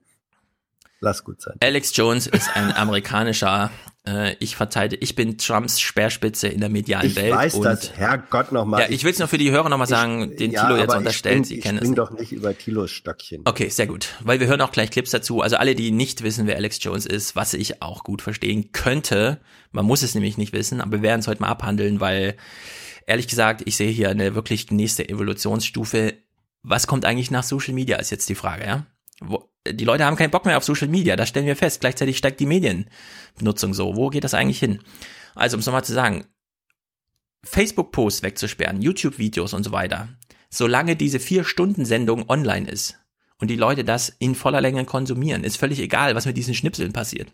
Lass 1.00 1.24
gut 1.24 1.40
sein. 1.42 1.56
Alex 1.60 1.94
Jones 1.94 2.26
ist 2.26 2.48
ein 2.56 2.74
amerikanischer, 2.74 3.70
äh, 4.06 4.34
ich 4.38 4.56
verteidige, 4.56 5.02
ich 5.02 5.14
bin 5.14 5.36
Trumps 5.36 5.78
Speerspitze 5.78 6.48
in 6.48 6.60
der 6.60 6.70
medialen 6.70 7.06
Ich 7.06 7.16
Welt. 7.16 7.34
weiß 7.34 7.54
und 7.54 7.64
das, 7.64 7.92
Herrgott 7.92 8.50
nochmal. 8.52 8.80
Ja, 8.80 8.86
ich 8.88 9.04
will 9.04 9.12
es 9.12 9.18
nur 9.18 9.28
für 9.28 9.36
die 9.36 9.50
Hörer 9.50 9.68
nochmal 9.68 9.86
sagen, 9.88 10.34
den 10.36 10.52
ja, 10.52 10.64
Tilo 10.64 10.78
jetzt 10.78 10.94
unterstellt, 10.94 11.42
ich 11.42 11.48
sie 11.48 11.60
kennen 11.60 11.78
ich 11.78 11.82
es. 11.82 11.88
spring 11.88 11.94
doch 11.96 12.10
nicht 12.12 12.32
über 12.32 12.56
Tilos 12.56 12.90
Stöckchen. 12.90 13.42
Okay, 13.44 13.68
sehr 13.68 13.86
gut. 13.86 14.14
Weil 14.20 14.40
wir 14.40 14.46
hören 14.46 14.62
auch 14.62 14.72
gleich 14.72 14.90
Clips 14.90 15.10
dazu. 15.10 15.42
Also 15.42 15.56
alle, 15.56 15.74
die 15.74 15.90
nicht 15.90 16.22
wissen, 16.22 16.46
wer 16.46 16.56
Alex 16.56 16.78
Jones 16.82 17.04
ist, 17.04 17.36
was 17.36 17.52
ich 17.52 17.82
auch 17.82 18.02
gut 18.02 18.22
verstehen 18.22 18.72
könnte. 18.72 19.38
Man 19.72 19.84
muss 19.84 20.02
es 20.02 20.14
nämlich 20.14 20.38
nicht 20.38 20.54
wissen, 20.54 20.80
aber 20.80 20.92
wir 20.92 21.02
werden 21.02 21.20
es 21.20 21.28
heute 21.28 21.42
mal 21.42 21.48
abhandeln, 21.48 22.00
weil 22.00 22.36
ehrlich 23.06 23.28
gesagt, 23.28 23.62
ich 23.66 23.76
sehe 23.76 23.90
hier 23.90 24.08
eine 24.08 24.34
wirklich 24.34 24.70
nächste 24.70 25.06
Evolutionsstufe. 25.06 26.14
Was 26.62 26.86
kommt 26.86 27.04
eigentlich 27.04 27.30
nach 27.30 27.44
Social 27.44 27.74
Media, 27.74 27.98
ist 27.98 28.10
jetzt 28.10 28.28
die 28.30 28.34
Frage, 28.34 28.64
ja? 28.64 28.86
Wo, 29.20 29.48
die 29.72 29.84
Leute 29.84 30.04
haben 30.04 30.16
keinen 30.16 30.30
Bock 30.30 30.44
mehr 30.44 30.56
auf 30.56 30.64
Social 30.64 30.88
Media, 30.88 31.16
das 31.16 31.28
stellen 31.28 31.46
wir 31.46 31.56
fest. 31.56 31.80
Gleichzeitig 31.80 32.18
steigt 32.18 32.40
die 32.40 32.46
Mediennutzung 32.46 33.74
so. 33.74 33.96
Wo 33.96 34.10
geht 34.10 34.24
das 34.24 34.34
eigentlich 34.34 34.58
hin? 34.58 34.80
Also, 35.34 35.56
um 35.56 35.60
es 35.60 35.66
nochmal 35.66 35.84
zu 35.84 35.92
sagen, 35.92 36.24
Facebook-Posts 37.44 38.22
wegzusperren, 38.22 38.82
YouTube-Videos 38.82 39.54
und 39.54 39.62
so 39.62 39.72
weiter, 39.72 40.08
solange 40.50 40.96
diese 40.96 41.20
Vier-Stunden-Sendung 41.20 42.28
online 42.28 42.68
ist 42.68 42.98
und 43.38 43.48
die 43.48 43.56
Leute 43.56 43.84
das 43.84 44.08
in 44.18 44.34
voller 44.34 44.60
Länge 44.60 44.84
konsumieren, 44.84 45.44
ist 45.44 45.56
völlig 45.56 45.78
egal, 45.80 46.14
was 46.14 46.26
mit 46.26 46.36
diesen 46.36 46.54
Schnipseln 46.54 46.92
passiert. 46.92 47.32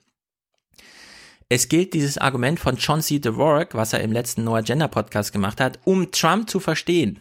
Es 1.48 1.68
gilt 1.68 1.92
dieses 1.92 2.18
Argument 2.18 2.58
von 2.58 2.76
John 2.76 3.02
C. 3.02 3.18
Dvorak, 3.18 3.74
was 3.74 3.92
er 3.92 4.00
im 4.00 4.12
letzten 4.12 4.44
No 4.44 4.54
Agenda 4.54 4.88
Podcast 4.88 5.32
gemacht 5.32 5.60
hat, 5.60 5.78
um 5.84 6.10
Trump 6.10 6.48
zu 6.48 6.60
verstehen. 6.60 7.20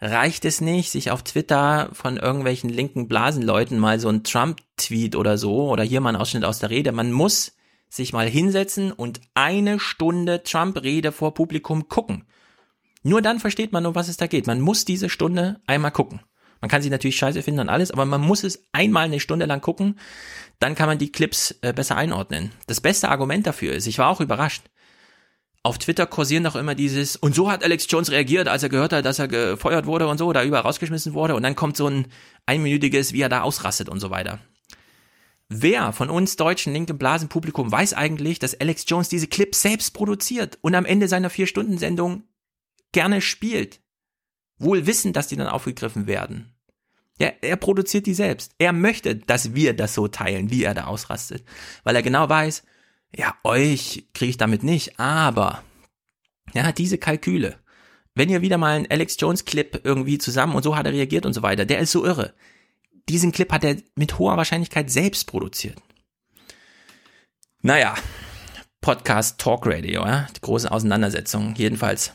Reicht 0.00 0.44
es 0.44 0.60
nicht, 0.60 0.90
sich 0.90 1.10
auf 1.10 1.24
Twitter 1.24 1.90
von 1.92 2.18
irgendwelchen 2.18 2.70
linken 2.70 3.08
Blasenleuten 3.08 3.78
mal 3.78 3.98
so 3.98 4.08
ein 4.08 4.22
Trump-Tweet 4.22 5.16
oder 5.16 5.38
so 5.38 5.68
oder 5.70 5.82
hier 5.82 6.00
mal 6.00 6.10
ein 6.10 6.20
Ausschnitt 6.20 6.44
aus 6.44 6.60
der 6.60 6.70
Rede. 6.70 6.92
Man 6.92 7.10
muss 7.10 7.56
sich 7.88 8.12
mal 8.12 8.28
hinsetzen 8.28 8.92
und 8.92 9.20
eine 9.34 9.80
Stunde 9.80 10.42
Trump-Rede 10.44 11.10
vor 11.10 11.34
Publikum 11.34 11.88
gucken. 11.88 12.24
Nur 13.02 13.22
dann 13.22 13.40
versteht 13.40 13.72
man, 13.72 13.86
um 13.86 13.94
was 13.94 14.08
es 14.08 14.16
da 14.16 14.26
geht. 14.26 14.46
Man 14.46 14.60
muss 14.60 14.84
diese 14.84 15.08
Stunde 15.08 15.60
einmal 15.66 15.92
gucken. 15.92 16.20
Man 16.60 16.70
kann 16.70 16.82
sie 16.82 16.90
natürlich 16.90 17.16
scheiße 17.16 17.42
finden 17.42 17.60
und 17.60 17.68
alles, 17.68 17.90
aber 17.90 18.04
man 18.04 18.20
muss 18.20 18.44
es 18.44 18.64
einmal 18.72 19.04
eine 19.04 19.20
Stunde 19.20 19.46
lang 19.46 19.60
gucken. 19.60 19.98
Dann 20.58 20.74
kann 20.74 20.88
man 20.88 20.98
die 20.98 21.12
Clips 21.12 21.56
äh, 21.62 21.72
besser 21.72 21.96
einordnen. 21.96 22.52
Das 22.66 22.80
beste 22.80 23.08
Argument 23.08 23.46
dafür 23.46 23.74
ist, 23.74 23.86
ich 23.86 23.98
war 23.98 24.08
auch 24.08 24.20
überrascht. 24.20 24.62
Auf 25.62 25.78
Twitter 25.78 26.06
kursieren 26.06 26.44
doch 26.44 26.56
immer 26.56 26.74
dieses, 26.74 27.16
und 27.16 27.34
so 27.34 27.50
hat 27.50 27.64
Alex 27.64 27.86
Jones 27.88 28.10
reagiert, 28.10 28.48
als 28.48 28.62
er 28.62 28.68
gehört 28.68 28.92
hat, 28.92 29.04
dass 29.04 29.18
er 29.18 29.28
gefeuert 29.28 29.86
wurde 29.86 30.06
und 30.06 30.18
so, 30.18 30.32
da 30.32 30.44
überall 30.44 30.62
rausgeschmissen 30.62 31.14
wurde, 31.14 31.34
und 31.34 31.42
dann 31.42 31.56
kommt 31.56 31.76
so 31.76 31.88
ein 31.88 32.06
einminütiges, 32.46 33.12
wie 33.12 33.20
er 33.20 33.28
da 33.28 33.42
ausrastet 33.42 33.88
und 33.88 34.00
so 34.00 34.10
weiter. 34.10 34.38
Wer 35.48 35.92
von 35.92 36.10
uns 36.10 36.36
deutschen 36.36 36.74
linken 36.74 36.98
Blasenpublikum 36.98 37.72
weiß 37.72 37.94
eigentlich, 37.94 38.38
dass 38.38 38.60
Alex 38.60 38.84
Jones 38.86 39.08
diese 39.08 39.26
Clips 39.26 39.62
selbst 39.62 39.94
produziert 39.94 40.58
und 40.60 40.74
am 40.74 40.84
Ende 40.84 41.08
seiner 41.08 41.30
Vier-Stunden-Sendung 41.30 42.24
gerne 42.92 43.20
spielt? 43.20 43.80
Wohl 44.58 44.86
wissend, 44.86 45.16
dass 45.16 45.28
die 45.28 45.36
dann 45.36 45.46
aufgegriffen 45.48 46.06
werden. 46.06 46.52
Ja, 47.18 47.32
er 47.40 47.56
produziert 47.56 48.06
die 48.06 48.14
selbst. 48.14 48.52
Er 48.58 48.72
möchte, 48.72 49.16
dass 49.16 49.54
wir 49.54 49.74
das 49.74 49.94
so 49.94 50.06
teilen, 50.06 50.50
wie 50.50 50.62
er 50.64 50.74
da 50.74 50.84
ausrastet. 50.84 51.44
Weil 51.82 51.96
er 51.96 52.02
genau 52.02 52.28
weiß, 52.28 52.62
ja, 53.16 53.34
euch 53.44 54.06
kriege 54.14 54.30
ich 54.30 54.36
damit 54.36 54.62
nicht, 54.62 54.98
aber 54.98 55.62
ja, 56.54 56.72
diese 56.72 56.98
Kalküle. 56.98 57.58
Wenn 58.14 58.30
ihr 58.30 58.42
wieder 58.42 58.58
mal 58.58 58.76
einen 58.76 58.90
Alex 58.90 59.16
Jones 59.18 59.44
Clip 59.44 59.80
irgendwie 59.84 60.18
zusammen 60.18 60.54
und 60.54 60.62
so 60.62 60.76
hat 60.76 60.86
er 60.86 60.92
reagiert 60.92 61.24
und 61.24 61.34
so 61.34 61.42
weiter, 61.42 61.64
der 61.64 61.78
ist 61.78 61.92
so 61.92 62.04
irre. 62.04 62.34
Diesen 63.08 63.32
Clip 63.32 63.50
hat 63.52 63.64
er 63.64 63.76
mit 63.94 64.18
hoher 64.18 64.36
Wahrscheinlichkeit 64.36 64.90
selbst 64.90 65.26
produziert. 65.26 65.78
Naja, 67.62 67.94
Podcast 68.80 69.40
Talk 69.40 69.66
Radio, 69.66 70.04
ja, 70.04 70.26
die 70.36 70.40
große 70.40 70.70
Auseinandersetzung, 70.70 71.54
jedenfalls. 71.56 72.12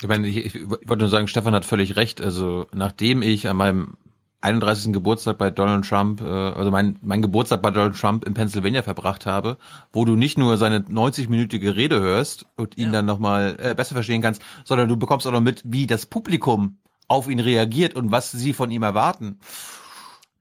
Ich 0.00 0.08
meine, 0.08 0.28
ich, 0.28 0.54
ich 0.54 0.68
wollte 0.68 0.98
nur 0.98 1.08
sagen, 1.08 1.28
Stefan 1.28 1.54
hat 1.54 1.64
völlig 1.64 1.96
recht. 1.96 2.20
Also 2.20 2.66
nachdem 2.72 3.22
ich 3.22 3.48
an 3.48 3.56
meinem 3.56 3.96
31. 4.40 4.92
Geburtstag 4.92 5.38
bei 5.38 5.50
Donald 5.50 5.88
Trump, 5.88 6.20
äh, 6.20 6.24
also 6.24 6.70
mein, 6.70 6.98
mein 7.02 7.22
Geburtstag 7.22 7.60
bei 7.60 7.70
Donald 7.70 7.98
Trump 7.98 8.24
in 8.24 8.34
Pennsylvania 8.34 8.82
verbracht 8.82 9.26
habe, 9.26 9.58
wo 9.92 10.04
du 10.04 10.14
nicht 10.14 10.38
nur 10.38 10.56
seine 10.56 10.80
90-minütige 10.80 11.74
Rede 11.74 12.00
hörst 12.00 12.46
und 12.56 12.78
ihn 12.78 12.92
dann 12.92 13.06
nochmal 13.06 13.56
äh, 13.58 13.74
besser 13.74 13.94
verstehen 13.94 14.22
kannst, 14.22 14.42
sondern 14.64 14.88
du 14.88 14.96
bekommst 14.96 15.26
auch 15.26 15.32
noch 15.32 15.40
mit, 15.40 15.62
wie 15.64 15.86
das 15.86 16.06
Publikum 16.06 16.78
auf 17.08 17.28
ihn 17.28 17.40
reagiert 17.40 17.94
und 17.94 18.12
was 18.12 18.30
sie 18.30 18.52
von 18.52 18.70
ihm 18.70 18.82
erwarten. 18.82 19.40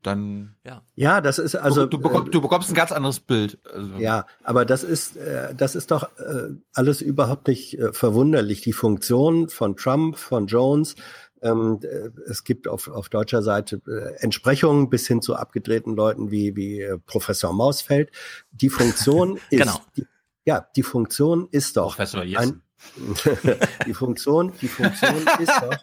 dann 0.04 0.56
ja, 0.64 0.82
ja 0.96 1.22
das 1.22 1.40
ist 1.40 1.56
also 1.56 1.86
du, 1.86 1.98
du, 1.98 2.04
bekommst, 2.04 2.34
du 2.34 2.42
bekommst 2.42 2.70
ein 2.70 2.76
ganz 2.76 2.92
anderes 2.92 3.20
Bild. 3.20 3.58
Also. 3.74 3.96
Ja, 3.98 4.26
aber 4.44 4.64
das 4.66 4.84
ist 4.84 5.16
äh, 5.18 5.56
das 5.56 5.76
ist 5.76 5.92
doch 5.92 6.04
äh, 6.20 6.54
alles 6.74 7.02
überhaupt 7.02 7.48
nicht 7.48 7.80
äh, 7.80 7.94
verwunderlich. 7.94 8.62
Die 8.62 8.74
Funktion 8.74 9.50
von 9.50 9.76
Trump, 9.76 10.18
von 10.18 10.48
Jones, 10.48 10.94
äh, 10.94 10.98
es 11.42 12.44
gibt 12.44 12.68
auf, 12.68 12.88
auf 12.88 13.10
deutscher 13.10 13.42
Seite 13.44 13.82
äh, 13.88 14.16
Entsprechungen 14.24 14.90
bis 14.90 15.08
hin 15.08 15.22
zu 15.22 15.36
abgedrehten 15.36 15.96
Leuten 15.96 16.32
wie, 16.32 16.56
wie 16.56 16.82
äh, 16.82 16.98
Professor 17.06 17.54
Mausfeld. 17.54 18.12
Die 18.52 18.70
Funktion 18.70 19.38
ist, 19.50 19.60
Genau. 19.62 19.80
die, 19.96 20.06
ja, 20.46 20.68
die 20.76 20.84
Funktion 20.84 21.48
ist 21.52 21.78
doch 21.78 21.96
Professor 21.96 22.24
Jessen. 22.24 22.62
ein, 22.62 22.62
die 23.88 23.94
Funktion, 23.94 24.54
die 24.62 24.68
Funktion 24.68 25.16
ist 25.40 25.52
doch. 25.52 25.78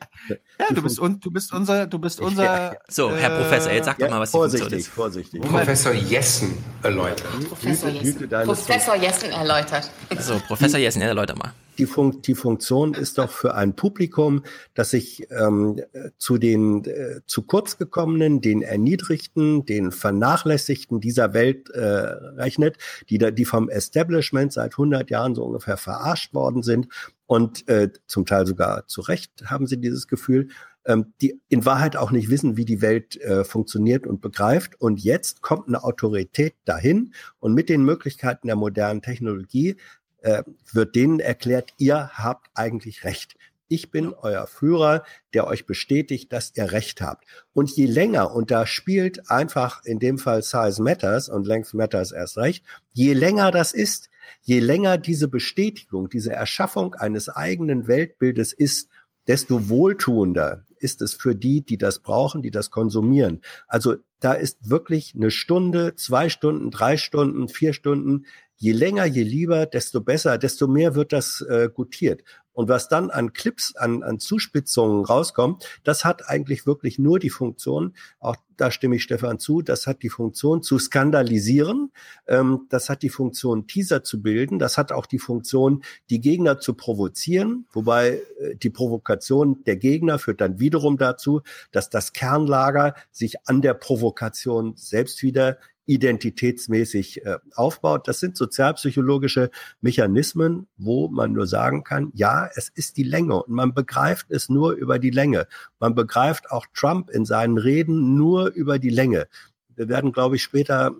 Ja, 0.58 0.66
du 0.72 0.82
bist, 0.82 0.98
un, 1.00 1.20
du 1.20 1.30
bist 1.30 1.52
unser, 1.52 1.86
du 1.86 1.98
bist 1.98 2.20
unser. 2.20 2.44
Ja, 2.44 2.72
ja. 2.72 2.78
So, 2.88 3.10
Herr 3.14 3.30
Professor, 3.30 3.72
jetzt 3.72 3.86
sag 3.86 3.98
doch 3.98 4.08
mal, 4.10 4.20
was 4.20 4.30
die 4.30 4.38
Funktion 4.38 4.60
vorsichtig, 4.60 4.78
ist. 4.78 4.88
vorsichtig. 4.88 5.40
Professor 5.42 5.92
Jessen 5.92 6.54
erläutert. 6.82 7.26
Professor 7.48 7.88
Jessen. 7.90 8.28
Professor 8.44 8.94
Jessen 8.96 9.30
erläutert. 9.32 9.90
So, 10.20 10.40
Professor 10.46 10.78
Jessen, 10.78 11.02
erläuter 11.02 11.36
mal. 11.36 11.52
Die, 11.78 11.86
Fun 11.86 12.22
die 12.22 12.34
Funktion 12.34 12.94
ist 12.94 13.18
doch 13.18 13.30
für 13.30 13.54
ein 13.54 13.76
Publikum, 13.76 14.42
das 14.74 14.90
sich 14.90 15.26
ähm, 15.30 15.80
zu 16.18 16.38
den 16.38 16.84
äh, 16.84 17.20
zu 17.26 17.42
kurz 17.42 17.78
gekommenen, 17.78 18.40
den 18.40 18.62
Erniedrigten, 18.62 19.64
den 19.66 19.92
Vernachlässigten 19.92 21.00
dieser 21.00 21.34
Welt 21.34 21.70
äh, 21.70 21.80
rechnet, 21.80 22.78
die, 23.08 23.18
da, 23.18 23.30
die 23.30 23.44
vom 23.44 23.68
Establishment 23.68 24.52
seit 24.52 24.72
100 24.72 25.10
Jahren 25.10 25.34
so 25.34 25.44
ungefähr 25.44 25.76
verarscht 25.76 26.34
worden 26.34 26.62
sind 26.62 26.88
und 27.26 27.68
äh, 27.68 27.90
zum 28.06 28.26
Teil 28.26 28.46
sogar 28.46 28.86
zu 28.86 29.00
Recht 29.00 29.30
haben 29.46 29.66
sie 29.66 29.80
dieses 29.80 30.08
Gefühl, 30.08 30.48
ähm, 30.86 31.14
die 31.20 31.40
in 31.48 31.64
Wahrheit 31.64 31.96
auch 31.96 32.10
nicht 32.10 32.28
wissen, 32.28 32.56
wie 32.56 32.66
die 32.66 32.82
Welt 32.82 33.20
äh, 33.22 33.44
funktioniert 33.44 34.06
und 34.06 34.20
begreift. 34.20 34.80
Und 34.80 35.02
jetzt 35.02 35.40
kommt 35.40 35.68
eine 35.68 35.82
Autorität 35.82 36.54
dahin 36.66 37.14
und 37.40 37.54
mit 37.54 37.68
den 37.68 37.84
Möglichkeiten 37.84 38.48
der 38.48 38.56
modernen 38.56 39.00
Technologie 39.00 39.76
äh, 40.24 40.42
wird 40.72 40.96
denen 40.96 41.20
erklärt, 41.20 41.74
ihr 41.76 42.10
habt 42.14 42.48
eigentlich 42.54 43.04
recht. 43.04 43.36
Ich 43.68 43.90
bin 43.90 44.14
euer 44.14 44.46
Führer, 44.46 45.04
der 45.34 45.46
euch 45.46 45.66
bestätigt, 45.66 46.32
dass 46.32 46.52
ihr 46.54 46.72
recht 46.72 47.02
habt. 47.02 47.24
Und 47.52 47.70
je 47.70 47.86
länger, 47.86 48.34
und 48.34 48.50
da 48.50 48.66
spielt 48.66 49.30
einfach 49.30 49.84
in 49.84 49.98
dem 49.98 50.18
Fall 50.18 50.42
Size 50.42 50.82
Matters 50.82 51.28
und 51.28 51.46
Length 51.46 51.74
Matters 51.74 52.12
erst 52.12 52.38
recht, 52.38 52.64
je 52.92 53.12
länger 53.12 53.50
das 53.50 53.72
ist, 53.72 54.08
je 54.42 54.60
länger 54.60 54.96
diese 54.96 55.28
Bestätigung, 55.28 56.08
diese 56.08 56.32
Erschaffung 56.32 56.94
eines 56.94 57.28
eigenen 57.28 57.86
Weltbildes 57.86 58.52
ist, 58.52 58.88
desto 59.26 59.68
wohltuender 59.68 60.64
ist 60.78 61.02
es 61.02 61.14
für 61.14 61.34
die, 61.34 61.62
die 61.62 61.78
das 61.78 61.98
brauchen, 61.98 62.42
die 62.42 62.50
das 62.50 62.70
konsumieren. 62.70 63.40
Also 63.66 63.96
da 64.20 64.32
ist 64.32 64.70
wirklich 64.70 65.14
eine 65.14 65.30
Stunde, 65.30 65.96
zwei 65.96 66.28
Stunden, 66.28 66.70
drei 66.70 66.96
Stunden, 66.96 67.48
vier 67.48 67.72
Stunden, 67.72 68.26
je 68.56 68.72
länger, 68.72 69.04
je 69.06 69.22
lieber, 69.22 69.66
desto 69.66 70.00
besser, 70.00 70.38
desto 70.38 70.66
mehr 70.66 70.94
wird 70.94 71.12
das 71.12 71.40
äh, 71.42 71.68
gutiert. 71.72 72.22
Und 72.54 72.68
was 72.68 72.88
dann 72.88 73.10
an 73.10 73.32
Clips, 73.32 73.74
an, 73.74 74.04
an 74.04 74.20
Zuspitzungen 74.20 75.04
rauskommt, 75.04 75.80
das 75.82 76.04
hat 76.04 76.28
eigentlich 76.28 76.66
wirklich 76.66 77.00
nur 77.00 77.18
die 77.18 77.30
Funktion, 77.30 77.94
auch 78.20 78.36
da 78.56 78.70
stimme 78.70 78.94
ich 78.94 79.02
Stefan 79.02 79.40
zu, 79.40 79.60
das 79.60 79.88
hat 79.88 80.04
die 80.04 80.08
Funktion 80.08 80.62
zu 80.62 80.78
skandalisieren, 80.78 81.90
ähm, 82.28 82.66
das 82.70 82.88
hat 82.88 83.02
die 83.02 83.08
Funktion 83.08 83.66
Teaser 83.66 84.04
zu 84.04 84.22
bilden, 84.22 84.60
das 84.60 84.78
hat 84.78 84.92
auch 84.92 85.06
die 85.06 85.18
Funktion, 85.18 85.82
die 86.10 86.20
Gegner 86.20 86.60
zu 86.60 86.74
provozieren, 86.74 87.66
wobei 87.72 88.22
äh, 88.38 88.54
die 88.54 88.70
Provokation 88.70 89.64
der 89.64 89.76
Gegner 89.76 90.20
führt 90.20 90.40
dann 90.40 90.60
wiederum 90.60 90.96
dazu, 90.96 91.42
dass 91.72 91.90
das 91.90 92.12
Kernlager 92.12 92.94
sich 93.10 93.48
an 93.48 93.62
der 93.62 93.74
Provokation 93.74 94.74
selbst 94.76 95.24
wieder 95.24 95.58
identitätsmäßig 95.86 97.24
äh, 97.24 97.38
aufbaut. 97.54 98.08
Das 98.08 98.20
sind 98.20 98.36
sozialpsychologische 98.36 99.50
Mechanismen, 99.80 100.66
wo 100.76 101.08
man 101.08 101.32
nur 101.32 101.46
sagen 101.46 101.84
kann, 101.84 102.10
ja, 102.14 102.48
es 102.54 102.68
ist 102.68 102.96
die 102.96 103.02
Länge 103.02 103.42
und 103.42 103.54
man 103.54 103.74
begreift 103.74 104.30
es 104.30 104.48
nur 104.48 104.72
über 104.72 104.98
die 104.98 105.10
Länge. 105.10 105.46
Man 105.78 105.94
begreift 105.94 106.50
auch 106.50 106.66
Trump 106.74 107.10
in 107.10 107.24
seinen 107.24 107.58
Reden 107.58 108.14
nur 108.14 108.48
über 108.48 108.78
die 108.78 108.90
Länge. 108.90 109.28
Wir 109.76 109.88
werden, 109.88 110.12
glaube 110.12 110.36
ich, 110.36 110.42
später, 110.42 110.94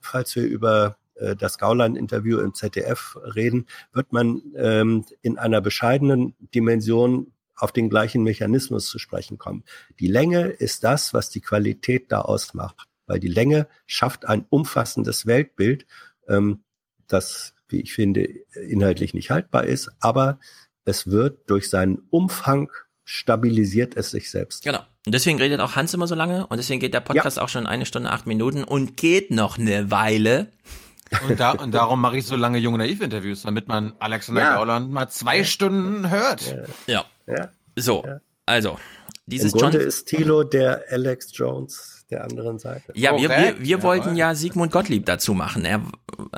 falls 0.00 0.34
wir 0.36 0.44
über 0.44 0.96
äh, 1.16 1.36
das 1.36 1.58
Gauland-Interview 1.58 2.38
im 2.38 2.54
ZDF 2.54 3.18
reden, 3.34 3.66
wird 3.92 4.12
man 4.12 4.42
ähm, 4.56 5.04
in 5.22 5.38
einer 5.38 5.60
bescheidenen 5.60 6.34
Dimension 6.54 7.32
auf 7.56 7.72
den 7.72 7.90
gleichen 7.90 8.22
Mechanismus 8.22 8.86
zu 8.86 8.98
sprechen 8.98 9.36
kommen. 9.36 9.64
Die 9.98 10.06
Länge 10.06 10.46
ist 10.46 10.82
das, 10.82 11.12
was 11.12 11.28
die 11.28 11.42
Qualität 11.42 12.10
da 12.10 12.22
ausmacht 12.22 12.89
weil 13.10 13.18
die 13.18 13.28
Länge 13.28 13.66
schafft 13.88 14.24
ein 14.28 14.46
umfassendes 14.50 15.26
Weltbild, 15.26 15.84
ähm, 16.28 16.60
das, 17.08 17.54
wie 17.68 17.80
ich 17.80 17.92
finde, 17.92 18.22
inhaltlich 18.22 19.14
nicht 19.14 19.32
haltbar 19.32 19.64
ist, 19.64 19.90
aber 19.98 20.38
es 20.84 21.08
wird 21.10 21.50
durch 21.50 21.68
seinen 21.68 21.98
Umfang 22.10 22.70
stabilisiert 23.02 23.96
es 23.96 24.12
sich 24.12 24.30
selbst. 24.30 24.62
Genau. 24.62 24.78
Und 25.04 25.12
deswegen 25.12 25.38
redet 25.38 25.58
auch 25.58 25.74
Hans 25.74 25.92
immer 25.92 26.06
so 26.06 26.14
lange 26.14 26.46
und 26.46 26.58
deswegen 26.58 26.78
geht 26.78 26.94
der 26.94 27.00
Podcast 27.00 27.40
auch 27.40 27.48
schon 27.48 27.66
eine 27.66 27.84
Stunde, 27.84 28.10
acht 28.10 28.28
Minuten 28.28 28.62
und 28.62 28.96
geht 28.96 29.32
noch 29.32 29.58
eine 29.58 29.90
Weile. 29.90 30.52
Und, 31.28 31.40
da, 31.40 31.50
und 31.50 31.74
darum 31.74 32.00
mache 32.00 32.18
ich 32.18 32.26
so 32.26 32.36
lange 32.36 32.58
junge 32.58 32.78
Naiv-Interviews, 32.78 33.42
damit 33.42 33.66
man 33.66 33.94
Alexander 33.98 34.42
Ja. 34.42 34.54
Gauland 34.54 34.92
mal 34.92 35.08
zwei 35.08 35.42
Stunden 35.42 36.10
hört. 36.10 36.56
Ja. 36.86 37.06
Ja. 37.26 37.48
So, 37.74 38.04
also, 38.46 38.78
dieses 39.26 39.52
Im 39.52 39.58
Grunde 39.58 39.78
John. 39.78 39.88
ist 39.88 40.04
Thilo 40.06 40.44
der 40.44 40.84
Alex 40.90 41.36
Jones 41.36 41.99
der 42.10 42.24
anderen 42.24 42.58
Seite. 42.58 42.92
Ja, 42.94 43.16
wir, 43.16 43.28
wir, 43.28 43.60
wir 43.60 43.82
wollten 43.82 44.16
ja 44.16 44.34
Sigmund 44.34 44.72
Gottlieb 44.72 45.06
dazu 45.06 45.34
machen. 45.34 45.64
Er 45.64 45.82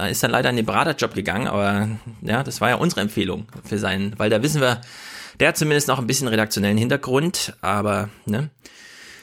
ist 0.09 0.23
dann 0.23 0.31
leider 0.31 0.51
in 0.51 0.57
den 0.57 0.67
Beraterjob 0.67 1.15
gegangen, 1.15 1.47
aber 1.47 1.89
ja, 2.21 2.43
das 2.43 2.61
war 2.61 2.69
ja 2.69 2.75
unsere 2.77 3.01
Empfehlung 3.01 3.47
für 3.65 3.79
seinen, 3.79 4.19
weil 4.19 4.31
da 4.31 4.43
wissen 4.43 4.61
wir, 4.61 4.81
der 5.41 5.49
hat 5.49 5.57
zumindest 5.57 5.89
noch 5.89 5.99
ein 5.99 6.07
bisschen 6.07 6.29
redaktionellen 6.29 6.79
Hintergrund, 6.79 7.57
aber 7.61 8.11
ne. 8.27 8.51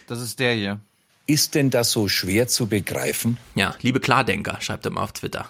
Das 0.08 0.22
ist 0.22 0.39
der 0.39 0.54
hier. 0.54 0.80
Ist 1.28 1.54
denn 1.54 1.70
das 1.70 1.91
so 1.91 2.08
schwer 2.08 2.47
zu 2.47 2.68
begreifen? 2.68 3.38
Ja, 3.54 3.76
liebe 3.82 4.00
Klardenker, 4.00 4.58
schreibt 4.62 4.86
er 4.86 4.91
mal 4.91 5.04
auf 5.04 5.14
Twitter. 5.14 5.47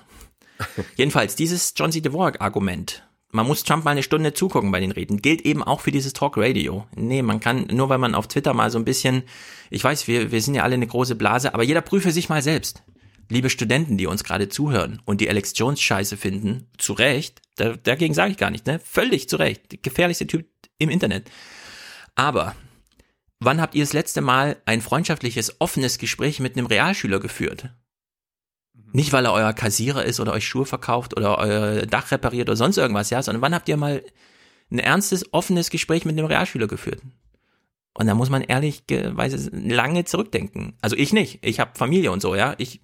Jedenfalls, 0.98 1.36
dieses 1.36 1.74
John 1.76 1.92
C. 1.92 2.02
Dvorak-Argument, 2.02 3.04
man 3.32 3.46
muss 3.46 3.64
Trump 3.64 3.86
mal 3.86 3.92
eine 3.92 4.04
Stunde 4.04 4.34
zugucken 4.34 4.72
bei 4.72 4.80
den 4.80 4.92
Reden, 4.92 5.22
gilt 5.22 5.42
eben 5.42 5.64
auch 5.64 5.82
für 5.82 5.92
dieses 5.92 6.14
Talk 6.14 6.38
Radio. 6.38 6.88
Nee, 6.96 7.22
man 7.22 7.40
kann, 7.40 7.68
nur 7.72 7.90
weil 7.90 8.00
man 8.00 8.16
auf 8.16 8.28
Twitter 8.28 8.54
mal 8.54 8.72
so 8.72 8.80
ein 8.80 8.86
bisschen, 8.86 9.24
ich 9.70 9.84
weiß, 9.84 10.08
wir, 10.08 10.32
wir 10.32 10.42
sind 10.42 10.56
ja 10.56 10.64
alle 10.64 10.74
eine 10.74 10.88
große 10.88 11.16
Blase, 11.16 11.54
aber 11.54 11.64
jeder 11.64 11.82
prüfe 11.82 12.12
sich 12.12 12.30
mal 12.30 12.42
selbst. 12.42 12.84
Liebe 13.32 13.52
Studenten, 13.52 13.98
die 13.98 14.08
uns 14.08 14.24
gerade 14.24 14.50
zuhören 14.50 15.02
und 15.06 15.22
die 15.22 15.30
Alex 15.30 15.54
Jones 15.56 15.80
scheiße 15.80 16.18
finden, 16.18 16.68
zu 16.80 16.94
Recht, 16.94 17.42
da, 17.58 17.76
dagegen 17.76 18.16
sage 18.16 18.32
ich 18.32 18.38
gar 18.38 18.50
nicht, 18.50 18.66
ne? 18.66 18.80
Völlig 18.80 19.30
zu 19.30 19.36
Recht. 19.36 19.84
Gefährlichste 19.84 20.26
Typ 20.26 20.48
im 20.80 20.90
Internet. 20.90 21.30
Aber 22.16 22.56
wann 23.40 23.62
habt 23.62 23.76
ihr 23.76 23.84
das 23.84 23.94
letzte 23.94 24.22
Mal 24.22 24.58
ein 24.66 24.82
freundschaftliches, 24.82 25.62
offenes 25.62 26.00
Gespräch 26.00 26.40
mit 26.40 26.58
einem 26.58 26.66
Realschüler 26.66 27.20
geführt? 27.20 27.70
Nicht, 28.92 29.14
weil 29.14 29.26
er 29.26 29.34
euer 29.34 29.54
Kassierer 29.54 30.04
ist 30.04 30.20
oder 30.20 30.34
euch 30.34 30.48
Schuhe 30.48 30.66
verkauft 30.66 31.16
oder 31.16 31.38
euer 31.38 31.86
Dach 31.86 32.12
repariert 32.12 32.50
oder 32.50 32.56
sonst 32.56 32.78
irgendwas, 32.78 33.10
ja, 33.10 33.22
sondern 33.22 33.42
wann 33.42 33.54
habt 33.54 33.70
ihr 33.70 33.78
mal 33.78 34.04
ein 34.72 34.80
ernstes, 34.80 35.34
offenes 35.34 35.70
Gespräch 35.70 36.06
mit 36.06 36.18
einem 36.18 36.28
Realschüler 36.28 36.68
geführt? 36.68 37.02
Und 37.94 38.08
da 38.08 38.16
muss 38.16 38.30
man 38.30 38.42
ehrlicherweise 38.42 39.50
lange 39.52 40.06
zurückdenken. 40.06 40.78
Also 40.82 40.96
ich 40.96 41.12
nicht. 41.12 41.40
Ich 41.42 41.60
habe 41.60 41.72
Familie 41.76 42.12
und 42.12 42.22
so, 42.22 42.36
ja. 42.36 42.56
Ich 42.58 42.80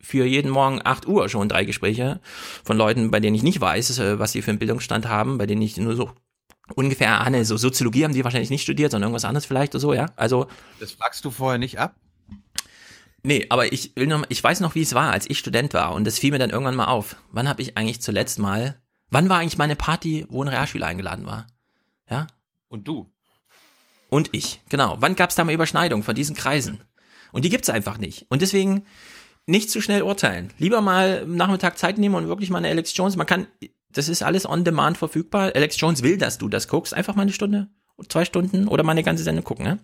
führe 0.00 0.26
jeden 0.26 0.50
Morgen 0.50 0.80
8 0.82 1.06
Uhr 1.06 1.28
schon 1.28 1.48
drei 1.48 1.64
Gespräche 1.64 2.20
von 2.64 2.76
Leuten, 2.76 3.10
bei 3.10 3.20
denen 3.20 3.36
ich 3.36 3.42
nicht 3.42 3.60
weiß, 3.60 3.98
äh, 3.98 4.18
was 4.18 4.32
sie 4.32 4.42
für 4.42 4.50
einen 4.50 4.58
Bildungsstand 4.58 5.08
haben, 5.08 5.38
bei 5.38 5.46
denen 5.46 5.62
ich 5.62 5.76
nur 5.76 5.94
so 5.96 6.10
ungefähr 6.74 7.20
ahne, 7.20 7.44
so 7.44 7.56
Soziologie 7.56 8.04
haben 8.04 8.14
die 8.14 8.24
wahrscheinlich 8.24 8.50
nicht 8.50 8.62
studiert, 8.62 8.92
sondern 8.92 9.08
irgendwas 9.08 9.24
anderes 9.24 9.46
vielleicht 9.46 9.74
oder 9.74 9.80
so, 9.80 9.94
ja. 9.94 10.06
Also 10.16 10.46
Das 10.78 10.92
fragst 10.92 11.24
du 11.24 11.30
vorher 11.30 11.58
nicht 11.58 11.78
ab? 11.78 11.94
Nee, 13.22 13.46
aber 13.50 13.72
ich 13.72 13.92
will 13.96 14.06
noch, 14.06 14.24
ich 14.28 14.42
weiß 14.42 14.60
noch, 14.60 14.74
wie 14.74 14.82
es 14.82 14.94
war, 14.94 15.12
als 15.12 15.28
ich 15.28 15.38
Student 15.38 15.74
war 15.74 15.94
und 15.94 16.04
das 16.06 16.18
fiel 16.18 16.30
mir 16.30 16.38
dann 16.38 16.50
irgendwann 16.50 16.76
mal 16.76 16.86
auf. 16.86 17.16
Wann 17.32 17.48
habe 17.48 17.62
ich 17.62 17.76
eigentlich 17.76 18.00
zuletzt 18.00 18.38
mal, 18.38 18.80
wann 19.10 19.28
war 19.28 19.38
eigentlich 19.38 19.58
meine 19.58 19.76
Party, 19.76 20.26
wo 20.28 20.42
ein 20.42 20.48
Realschüler 20.48 20.86
eingeladen 20.86 21.26
war? 21.26 21.46
Ja? 22.08 22.26
Und 22.68 22.88
du? 22.88 23.10
Und 24.08 24.30
ich, 24.32 24.60
genau. 24.68 24.96
Wann 25.00 25.16
gab 25.16 25.30
es 25.30 25.36
da 25.36 25.44
mal 25.44 25.54
Überschneidung 25.54 26.02
von 26.02 26.14
diesen 26.14 26.34
Kreisen? 26.34 26.80
Und 27.32 27.44
die 27.44 27.50
gibt's 27.50 27.70
einfach 27.70 27.98
nicht. 27.98 28.26
Und 28.28 28.42
deswegen 28.42 28.84
nicht 29.46 29.70
zu 29.70 29.80
schnell 29.80 30.02
urteilen. 30.02 30.52
Lieber 30.58 30.80
mal 30.80 31.22
am 31.22 31.36
Nachmittag 31.36 31.78
Zeit 31.78 31.98
nehmen 31.98 32.14
und 32.14 32.28
wirklich 32.28 32.50
mal 32.50 32.58
eine 32.58 32.68
Alex 32.68 32.96
Jones, 32.96 33.16
man 33.16 33.26
kann, 33.26 33.46
das 33.90 34.08
ist 34.08 34.22
alles 34.22 34.46
on 34.46 34.64
demand 34.64 34.98
verfügbar. 34.98 35.52
Alex 35.54 35.78
Jones 35.80 36.02
will, 36.02 36.18
dass 36.18 36.38
du 36.38 36.48
das 36.48 36.68
guckst. 36.68 36.94
Einfach 36.94 37.14
mal 37.14 37.22
eine 37.22 37.32
Stunde, 37.32 37.68
zwei 38.08 38.24
Stunden 38.24 38.68
oder 38.68 38.82
mal 38.82 38.92
eine 38.92 39.02
ganze 39.02 39.22
Sendung 39.22 39.44
gucken, 39.44 39.64
ne? 39.64 39.78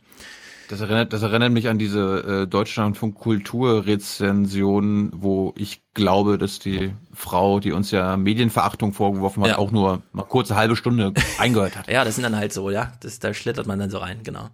Das 0.68 0.80
erinnert, 0.80 1.12
das 1.12 1.22
erinnert 1.22 1.52
mich 1.52 1.68
an 1.68 1.78
diese 1.78 2.42
äh, 2.42 2.46
Deutschlandfunk 2.48 3.14
Kulturrezension, 3.14 5.10
wo 5.14 5.54
ich 5.56 5.82
glaube, 5.94 6.38
dass 6.38 6.58
die 6.58 6.92
Frau, 7.14 7.60
die 7.60 7.72
uns 7.72 7.90
ja 7.90 8.16
Medienverachtung 8.16 8.92
vorgeworfen 8.92 9.42
hat, 9.42 9.50
Ja. 9.50 9.58
auch 9.58 9.70
nur 9.70 10.02
eine 10.12 10.22
kurze 10.24 10.56
halbe 10.56 10.76
Stunde 10.76 11.12
eingehört 11.38 11.76
hat. 11.76 11.88
Ja, 11.88 12.04
das 12.04 12.16
sind 12.16 12.24
dann 12.24 12.36
halt 12.36 12.52
so, 12.52 12.70
ja. 12.70 12.92
Das, 13.00 13.18
da 13.18 13.32
schlittert 13.32 13.66
man 13.66 13.78
dann 13.78 13.90
so 13.90 13.98
rein, 13.98 14.20
genau. 14.22 14.48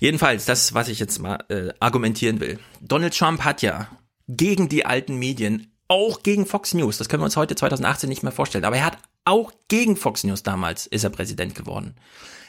Jedenfalls, 0.00 0.44
das, 0.46 0.74
was 0.74 0.88
ich 0.88 0.98
jetzt 0.98 1.18
mal 1.20 1.38
äh, 1.48 1.68
argumentieren 1.80 2.40
will. 2.40 2.58
Donald 2.80 3.16
Trump 3.16 3.44
hat 3.44 3.62
ja 3.62 3.88
gegen 4.28 4.68
die 4.68 4.84
alten 4.84 5.16
Medien, 5.18 5.68
auch 5.88 6.22
gegen 6.24 6.46
Fox 6.46 6.74
News, 6.74 6.98
das 6.98 7.08
können 7.08 7.20
wir 7.22 7.26
uns 7.26 7.36
heute 7.36 7.54
2018 7.54 8.08
nicht 8.08 8.24
mehr 8.24 8.32
vorstellen, 8.32 8.64
aber 8.64 8.76
er 8.76 8.84
hat 8.86 8.98
auch 9.24 9.52
gegen 9.68 9.96
Fox 9.96 10.24
News 10.24 10.42
damals 10.42 10.86
ist 10.86 11.04
er 11.04 11.10
Präsident 11.10 11.54
geworden. 11.54 11.94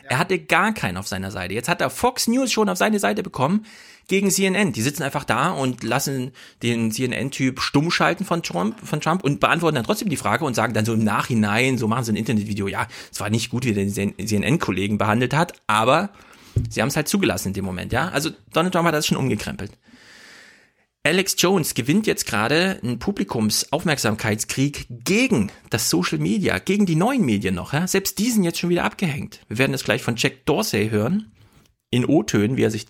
Er 0.10 0.20
hatte 0.20 0.40
gar 0.40 0.74
keinen 0.74 0.98
auf 0.98 1.08
seiner 1.08 1.32
Seite. 1.32 1.54
Jetzt 1.54 1.70
hat 1.70 1.82
er 1.82 1.90
Fox 1.90 2.28
News 2.28 2.52
schon 2.52 2.70
auf 2.70 2.78
seine 2.78 3.00
Seite 3.00 3.24
bekommen 3.24 3.66
gegen 4.08 4.32
CNN. 4.32 4.72
Die 4.72 4.82
sitzen 4.82 5.04
einfach 5.04 5.24
da 5.24 5.52
und 5.52 5.84
lassen 5.84 6.32
den 6.64 6.92
CNN-Typ 6.92 7.60
stumm 7.60 7.92
schalten 7.92 8.26
von 8.26 8.42
Trump, 8.42 8.76
von 8.86 9.02
Trump 9.02 9.24
und 9.24 9.40
beantworten 9.40 9.76
dann 9.76 9.84
trotzdem 9.84 10.10
die 10.10 10.18
Frage 10.18 10.46
und 10.46 10.56
sagen 10.56 10.74
dann 10.74 10.86
so 10.86 10.94
im 10.94 11.04
Nachhinein, 11.04 11.78
so 11.78 11.88
machen 11.88 12.06
sie 12.06 12.14
ein 12.14 12.16
Internetvideo, 12.16 12.68
ja, 12.68 12.88
es 13.12 13.20
war 13.20 13.30
nicht 13.30 13.50
gut, 13.50 13.66
wie 13.66 13.74
der 13.74 13.86
den 13.86 14.28
CNN-Kollegen 14.28 14.98
behandelt 14.98 15.34
hat, 15.34 15.54
aber 15.68 16.10
sie 16.70 16.82
haben 16.82 16.90
es 16.90 16.96
halt 16.96 17.08
zugelassen 17.08 17.50
in 17.50 17.54
dem 17.54 17.66
Moment, 17.66 17.92
ja. 17.92 18.10
Also 18.10 18.30
Donald 18.54 18.74
Trump 18.74 18.88
hat 18.88 18.94
das 18.94 19.08
schon 19.08 19.18
umgekrempelt. 19.18 19.72
Alex 21.08 21.38
Jones 21.38 21.74
gewinnt 21.74 22.06
jetzt 22.06 22.26
gerade 22.26 22.82
einen 22.84 23.00
Publikumsaufmerksamkeitskrieg 23.00 24.88
gegen 24.90 25.54
das 25.70 25.90
Social 25.90 26.18
Media, 26.18 26.60
gegen 26.60 26.86
die 26.86 26.98
neuen 26.98 27.26
Medien 27.26 27.56
noch. 27.56 27.72
Ja? 27.72 27.88
Selbst 27.88 28.20
die 28.20 28.30
sind 28.30 28.44
jetzt 28.44 28.60
schon 28.60 28.70
wieder 28.70 28.84
abgehängt. 28.84 29.40
Wir 29.48 29.58
werden 29.58 29.74
es 29.74 29.86
gleich 29.86 30.04
von 30.04 30.18
Jack 30.18 30.46
Dorsey 30.46 30.90
hören, 30.90 31.32
in 31.92 32.06
O-Tönen, 32.06 32.58
wie 32.58 32.64
er 32.64 32.72
sich 32.72 32.88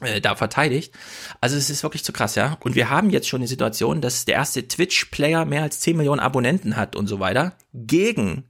äh, 0.00 0.22
da 0.22 0.36
verteidigt. 0.36 0.94
Also 1.42 1.58
es 1.58 1.68
ist 1.68 1.82
wirklich 1.82 2.02
zu 2.02 2.14
krass, 2.14 2.34
ja. 2.34 2.56
Und 2.60 2.76
wir 2.76 2.88
haben 2.88 3.10
jetzt 3.10 3.28
schon 3.28 3.42
die 3.42 3.46
Situation, 3.46 4.00
dass 4.00 4.24
der 4.24 4.36
erste 4.36 4.66
Twitch-Player 4.66 5.44
mehr 5.44 5.62
als 5.62 5.80
10 5.80 5.98
Millionen 5.98 6.20
Abonnenten 6.20 6.76
hat 6.76 6.96
und 6.96 7.08
so 7.08 7.20
weiter, 7.20 7.58
gegen 7.74 8.44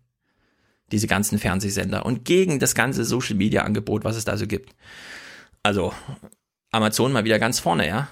diese 0.93 1.09
ganzen 1.09 1.41
Fernsehsender 1.41 2.07
und 2.07 2.25
gegen 2.25 2.61
das 2.61 2.77
ganze 2.77 3.05
Social-Media-Angebot, 3.05 4.05
was 4.05 4.15
es 4.15 4.25
da 4.25 4.37
so 4.37 4.47
gibt. 4.47 4.77
Also 5.65 5.93
Amazon 6.71 7.11
mal 7.11 7.25
wieder 7.25 7.41
ganz 7.41 7.59
vorne, 7.59 7.89
ja. 7.89 8.09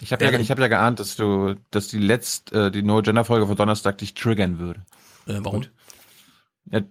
Ich 0.00 0.12
habe 0.12 0.24
ja, 0.24 0.38
ich 0.38 0.50
hab 0.50 0.58
ja 0.58 0.68
geahnt, 0.68 1.00
dass 1.00 1.16
du, 1.16 1.56
dass 1.70 1.88
die 1.88 1.98
letzte, 1.98 2.66
äh, 2.66 2.70
die 2.70 2.82
No 2.82 3.02
Gender 3.02 3.24
Folge 3.24 3.46
von 3.46 3.56
Donnerstag 3.56 3.98
dich 3.98 4.14
triggern 4.14 4.58
würde. 4.58 4.84
Äh, 5.26 5.40
warum? 5.40 5.64
Ja, 6.70 6.82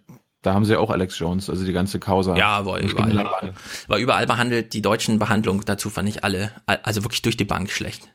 da 0.41 0.53
haben 0.53 0.65
sie 0.65 0.75
auch 0.75 0.89
Alex 0.89 1.17
Jones, 1.19 1.49
also 1.49 1.65
die 1.65 1.73
ganze 1.73 1.99
Causa. 1.99 2.35
Ja, 2.35 2.65
war 2.65 2.79
überall. 2.79 3.53
War 3.87 3.97
überall 3.97 4.27
behandelt. 4.27 4.73
Die 4.73 4.81
deutschen 4.81 5.19
Behandlungen 5.19 5.61
dazu 5.65 5.89
fand 5.89 6.09
ich 6.09 6.23
alle, 6.23 6.51
also 6.65 7.03
wirklich 7.03 7.21
durch 7.21 7.37
die 7.37 7.45
Bank 7.45 7.71
schlecht. 7.71 8.09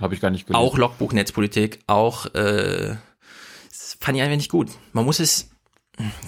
Habe 0.00 0.14
ich 0.14 0.20
gar 0.20 0.30
nicht 0.30 0.46
gelesen. 0.46 0.62
Auch 0.62 0.78
Logbuch 0.78 1.12
Netzpolitik, 1.12 1.80
auch 1.86 2.26
äh, 2.34 2.96
fand 4.00 4.16
ich 4.16 4.22
einfach 4.22 4.36
nicht 4.36 4.50
gut. 4.50 4.70
Man 4.92 5.04
muss 5.04 5.20
es, 5.20 5.50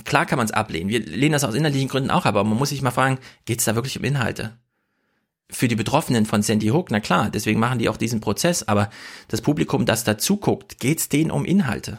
klar 0.04 0.26
kann 0.26 0.38
man 0.38 0.46
es 0.46 0.52
ablehnen. 0.52 0.88
Wir 0.88 1.00
lehnen 1.00 1.32
das 1.32 1.44
aus 1.44 1.54
inhaltlichen 1.54 1.88
Gründen 1.88 2.10
auch, 2.10 2.26
aber 2.26 2.42
man 2.44 2.58
muss 2.58 2.70
sich 2.70 2.82
mal 2.82 2.90
fragen, 2.90 3.18
geht 3.44 3.60
es 3.60 3.64
da 3.64 3.74
wirklich 3.74 3.98
um 3.98 4.04
Inhalte? 4.04 4.58
Für 5.52 5.68
die 5.68 5.76
Betroffenen 5.76 6.26
von 6.26 6.42
Sandy 6.42 6.68
Hook, 6.68 6.90
na 6.90 7.00
klar, 7.00 7.30
deswegen 7.30 7.60
machen 7.60 7.78
die 7.78 7.88
auch 7.88 7.96
diesen 7.96 8.20
Prozess, 8.20 8.62
aber 8.62 8.90
das 9.28 9.42
Publikum, 9.42 9.86
das 9.86 10.04
da 10.04 10.18
zuguckt, 10.18 10.78
geht's 10.78 11.08
denen 11.08 11.30
um 11.30 11.44
Inhalte? 11.44 11.98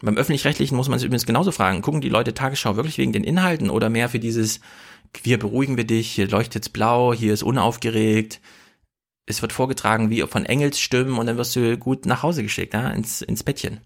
Beim 0.00 0.16
Öffentlich-Rechtlichen 0.16 0.76
muss 0.76 0.88
man 0.88 0.98
sich 0.98 1.06
übrigens 1.06 1.24
genauso 1.24 1.52
fragen, 1.52 1.80
gucken 1.80 2.02
die 2.02 2.10
Leute 2.10 2.34
Tagesschau 2.34 2.76
wirklich 2.76 2.98
wegen 2.98 3.12
den 3.12 3.24
Inhalten 3.24 3.70
oder 3.70 3.88
mehr 3.88 4.10
für 4.10 4.18
dieses, 4.18 4.60
wir 5.22 5.38
beruhigen 5.38 5.78
wir 5.78 5.86
dich, 5.86 6.10
hier 6.10 6.28
leuchtet's 6.28 6.68
blau, 6.68 7.14
hier 7.14 7.32
ist 7.32 7.42
unaufgeregt, 7.42 8.40
es 9.26 9.42
wird 9.42 9.52
vorgetragen 9.52 10.10
wie 10.10 10.22
von 10.22 10.44
Engelsstimmen 10.44 11.18
und 11.18 11.26
dann 11.26 11.38
wirst 11.38 11.56
du 11.56 11.78
gut 11.78 12.06
nach 12.06 12.22
Hause 12.22 12.42
geschickt, 12.42 12.74
ja, 12.74 12.90
ins, 12.90 13.22
ins 13.22 13.42
Bettchen. 13.42 13.80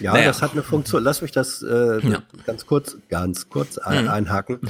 Ja, 0.00 0.12
Naja. 0.12 0.26
das 0.26 0.42
hat 0.42 0.52
eine 0.52 0.62
Funktion. 0.62 1.02
Lass 1.02 1.22
mich 1.22 1.30
das 1.32 1.62
äh, 1.62 2.00
Ja. 2.06 2.22
ganz 2.46 2.66
kurz, 2.66 2.96
ganz 3.08 3.48
kurz 3.48 3.78
ein, 3.78 4.04
Mhm. 4.04 4.10
einhaken. 4.10 4.60
Äh, 4.62 4.68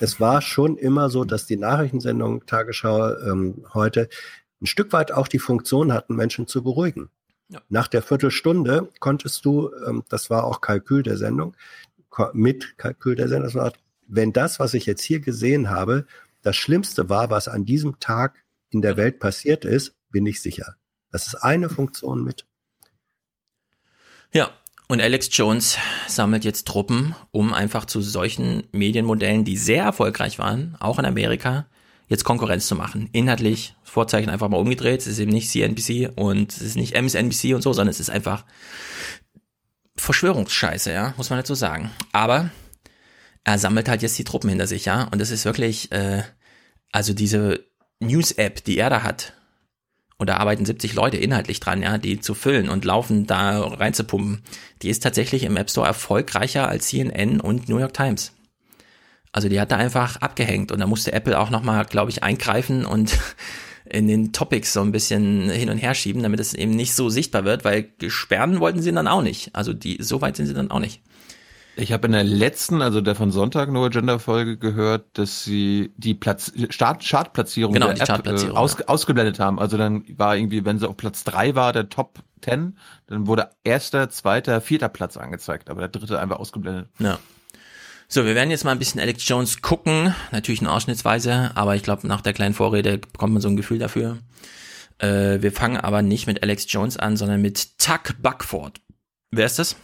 es 0.00 0.20
war 0.20 0.40
schon 0.42 0.76
immer 0.76 1.10
so, 1.10 1.24
dass 1.24 1.46
die 1.46 1.56
Nachrichtensendung 1.56 2.46
Tagesschau 2.46 3.14
ähm, 3.18 3.64
heute 3.74 4.08
ein 4.60 4.66
Stück 4.66 4.92
weit 4.92 5.12
auch 5.12 5.28
die 5.28 5.38
Funktion 5.38 5.92
hatten, 5.92 6.14
Menschen 6.16 6.46
zu 6.46 6.62
beruhigen. 6.62 7.10
Nach 7.68 7.86
der 7.88 8.00
Viertelstunde 8.00 8.88
konntest 9.00 9.44
du, 9.44 9.70
ähm, 9.86 10.04
das 10.08 10.30
war 10.30 10.44
auch 10.44 10.60
Kalkül 10.62 11.02
der 11.02 11.18
Sendung, 11.18 11.54
mit 12.32 12.78
Kalkül 12.78 13.14
der 13.16 13.28
Sendung, 13.28 13.44
das 13.46 13.54
war, 13.54 13.72
wenn 14.06 14.32
das, 14.32 14.58
was 14.60 14.72
ich 14.74 14.86
jetzt 14.86 15.02
hier 15.02 15.20
gesehen 15.20 15.68
habe, 15.70 16.06
das 16.42 16.56
Schlimmste 16.56 17.08
war, 17.10 17.30
was 17.30 17.48
an 17.48 17.64
diesem 17.64 17.98
Tag 18.00 18.42
in 18.70 18.80
der 18.82 18.96
Welt 18.96 19.18
passiert 19.18 19.64
ist, 19.64 19.94
bin 20.10 20.24
ich 20.26 20.40
sicher. 20.40 20.76
Das 21.10 21.26
ist 21.26 21.34
eine 21.36 21.68
Funktion 21.68 22.24
mit. 22.24 22.46
Ja, 24.32 24.50
und 24.88 25.00
Alex 25.00 25.28
Jones 25.30 25.78
sammelt 26.08 26.44
jetzt 26.44 26.66
Truppen, 26.66 27.14
um 27.30 27.52
einfach 27.52 27.84
zu 27.84 28.00
solchen 28.00 28.64
Medienmodellen, 28.72 29.44
die 29.44 29.56
sehr 29.56 29.84
erfolgreich 29.84 30.38
waren, 30.38 30.76
auch 30.80 30.98
in 30.98 31.04
Amerika, 31.04 31.66
jetzt 32.08 32.24
Konkurrenz 32.24 32.66
zu 32.66 32.74
machen. 32.74 33.08
Inhaltlich, 33.12 33.74
Vorzeichen 33.82 34.30
einfach 34.30 34.48
mal 34.48 34.58
umgedreht. 34.58 35.00
Es 35.00 35.06
ist 35.06 35.18
eben 35.18 35.32
nicht 35.32 35.50
CNBC 35.50 36.12
und 36.16 36.52
es 36.52 36.62
ist 36.62 36.76
nicht 36.76 36.94
MSNBC 36.94 37.54
und 37.54 37.62
so, 37.62 37.72
sondern 37.72 37.90
es 37.90 38.00
ist 38.00 38.10
einfach 38.10 38.44
Verschwörungsscheiße, 39.96 40.92
ja, 40.92 41.14
muss 41.16 41.30
man 41.30 41.38
dazu 41.38 41.54
sagen. 41.54 41.90
Aber 42.12 42.50
er 43.44 43.58
sammelt 43.58 43.88
halt 43.88 44.02
jetzt 44.02 44.18
die 44.18 44.24
Truppen 44.24 44.50
hinter 44.50 44.66
sich, 44.66 44.86
ja, 44.86 45.04
und 45.04 45.20
das 45.20 45.30
ist 45.30 45.44
wirklich, 45.44 45.92
äh, 45.92 46.22
also 46.90 47.12
diese 47.12 47.66
News-App, 48.00 48.64
die 48.64 48.78
er 48.78 48.90
da 48.90 49.02
hat, 49.02 49.34
und 50.22 50.28
da 50.28 50.36
arbeiten 50.36 50.64
70 50.64 50.94
Leute 50.94 51.16
inhaltlich 51.16 51.58
dran, 51.58 51.82
ja, 51.82 51.98
die 51.98 52.20
zu 52.20 52.34
füllen 52.34 52.68
und 52.68 52.84
laufen 52.84 53.26
da 53.26 53.60
reinzupumpen. 53.60 54.42
Die 54.82 54.88
ist 54.88 55.02
tatsächlich 55.02 55.42
im 55.42 55.56
App 55.56 55.68
Store 55.68 55.84
erfolgreicher 55.84 56.68
als 56.68 56.86
CNN 56.86 57.40
und 57.40 57.68
New 57.68 57.78
York 57.78 57.92
Times. 57.92 58.32
Also 59.32 59.48
die 59.48 59.60
hat 59.60 59.72
da 59.72 59.78
einfach 59.78 60.18
abgehängt 60.18 60.70
und 60.70 60.78
da 60.78 60.86
musste 60.86 61.12
Apple 61.12 61.36
auch 61.36 61.50
nochmal, 61.50 61.84
glaube 61.86 62.12
ich, 62.12 62.22
eingreifen 62.22 62.86
und 62.86 63.18
in 63.84 64.06
den 64.06 64.32
Topics 64.32 64.72
so 64.72 64.80
ein 64.80 64.92
bisschen 64.92 65.50
hin 65.50 65.70
und 65.70 65.78
her 65.78 65.96
schieben, 65.96 66.22
damit 66.22 66.38
es 66.38 66.54
eben 66.54 66.76
nicht 66.76 66.94
so 66.94 67.08
sichtbar 67.08 67.44
wird, 67.44 67.64
weil 67.64 67.90
sperren 68.06 68.60
wollten 68.60 68.80
sie 68.80 68.92
dann 68.92 69.08
auch 69.08 69.22
nicht. 69.22 69.52
Also 69.56 69.72
die, 69.72 69.98
so 70.00 70.20
weit 70.20 70.36
sind 70.36 70.46
sie 70.46 70.54
dann 70.54 70.70
auch 70.70 70.78
nicht. 70.78 71.02
Ich 71.74 71.92
habe 71.92 72.06
in 72.06 72.12
der 72.12 72.24
letzten, 72.24 72.82
also 72.82 73.00
der 73.00 73.14
von 73.14 73.30
Sonntag 73.30 73.70
No 73.70 73.84
Agenda 73.84 74.18
Folge 74.18 74.58
gehört, 74.58 75.06
dass 75.14 75.44
sie 75.44 75.92
die 75.96 76.14
Platz, 76.14 76.52
Start, 76.68 77.02
Chartplatzierung 77.06 77.72
Genau, 77.72 77.86
der 77.86 77.94
die 77.94 78.00
App 78.02 78.08
Chartplatzierung, 78.08 78.56
äh, 78.56 78.58
aus, 78.58 78.80
ausgeblendet 78.82 79.40
haben. 79.40 79.58
Also 79.58 79.78
dann 79.78 80.04
war 80.18 80.36
irgendwie, 80.36 80.64
wenn 80.66 80.78
sie 80.78 80.88
auf 80.88 80.96
Platz 80.96 81.24
drei 81.24 81.54
war, 81.54 81.72
der 81.72 81.88
Top 81.88 82.18
10, 82.44 82.76
dann 83.06 83.26
wurde 83.26 83.50
erster, 83.64 84.10
zweiter, 84.10 84.60
vierter 84.60 84.90
Platz 84.90 85.16
angezeigt, 85.16 85.70
aber 85.70 85.80
der 85.80 85.88
dritte 85.88 86.20
einfach 86.20 86.38
ausgeblendet. 86.38 86.88
Ja. 86.98 87.18
So, 88.06 88.26
wir 88.26 88.34
werden 88.34 88.50
jetzt 88.50 88.64
mal 88.64 88.72
ein 88.72 88.78
bisschen 88.78 89.00
Alex 89.00 89.26
Jones 89.26 89.62
gucken, 89.62 90.14
natürlich 90.30 90.60
nur 90.60 90.74
ausschnittsweise, 90.74 91.52
aber 91.54 91.76
ich 91.76 91.82
glaube, 91.82 92.06
nach 92.06 92.20
der 92.20 92.34
kleinen 92.34 92.52
Vorrede 92.52 92.98
bekommt 92.98 93.32
man 93.32 93.40
so 93.40 93.48
ein 93.48 93.56
Gefühl 93.56 93.78
dafür. 93.78 94.18
Äh, 94.98 95.40
wir 95.40 95.52
fangen 95.52 95.78
aber 95.78 96.02
nicht 96.02 96.26
mit 96.26 96.42
Alex 96.42 96.66
Jones 96.68 96.98
an, 96.98 97.16
sondern 97.16 97.40
mit 97.40 97.78
Tuck 97.78 98.16
Buckford. 98.20 98.82
Wer 99.30 99.46
ist 99.46 99.58
das? 99.58 99.76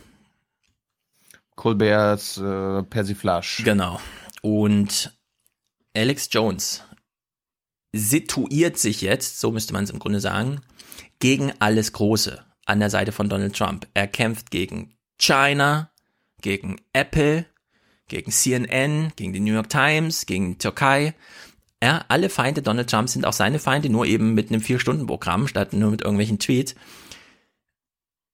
Colberts 1.58 2.38
äh, 2.38 2.84
Persiflage. 2.84 3.62
Genau. 3.64 4.00
Und 4.42 5.12
Alex 5.94 6.28
Jones 6.30 6.84
situiert 7.92 8.78
sich 8.78 9.00
jetzt, 9.00 9.40
so 9.40 9.50
müsste 9.50 9.72
man 9.72 9.82
es 9.82 9.90
im 9.90 9.98
Grunde 9.98 10.20
sagen, 10.20 10.60
gegen 11.18 11.52
alles 11.58 11.92
Große 11.92 12.44
an 12.64 12.78
der 12.78 12.90
Seite 12.90 13.10
von 13.10 13.28
Donald 13.28 13.56
Trump. 13.56 13.88
Er 13.92 14.06
kämpft 14.06 14.52
gegen 14.52 14.94
China, 15.18 15.90
gegen 16.42 16.76
Apple, 16.92 17.44
gegen 18.06 18.30
CNN, 18.30 19.12
gegen 19.16 19.32
die 19.32 19.40
New 19.40 19.54
York 19.54 19.68
Times, 19.68 20.26
gegen 20.26 20.52
die 20.52 20.58
Türkei. 20.58 21.14
Ja, 21.82 22.04
alle 22.06 22.28
Feinde 22.28 22.62
Donald 22.62 22.88
Trump 22.88 23.08
sind 23.08 23.26
auch 23.26 23.32
seine 23.32 23.58
Feinde, 23.58 23.88
nur 23.88 24.06
eben 24.06 24.34
mit 24.34 24.50
einem 24.50 24.60
Vier-Stunden-Programm 24.60 25.48
statt 25.48 25.72
nur 25.72 25.90
mit 25.90 26.02
irgendwelchen 26.02 26.38
Tweets. 26.38 26.76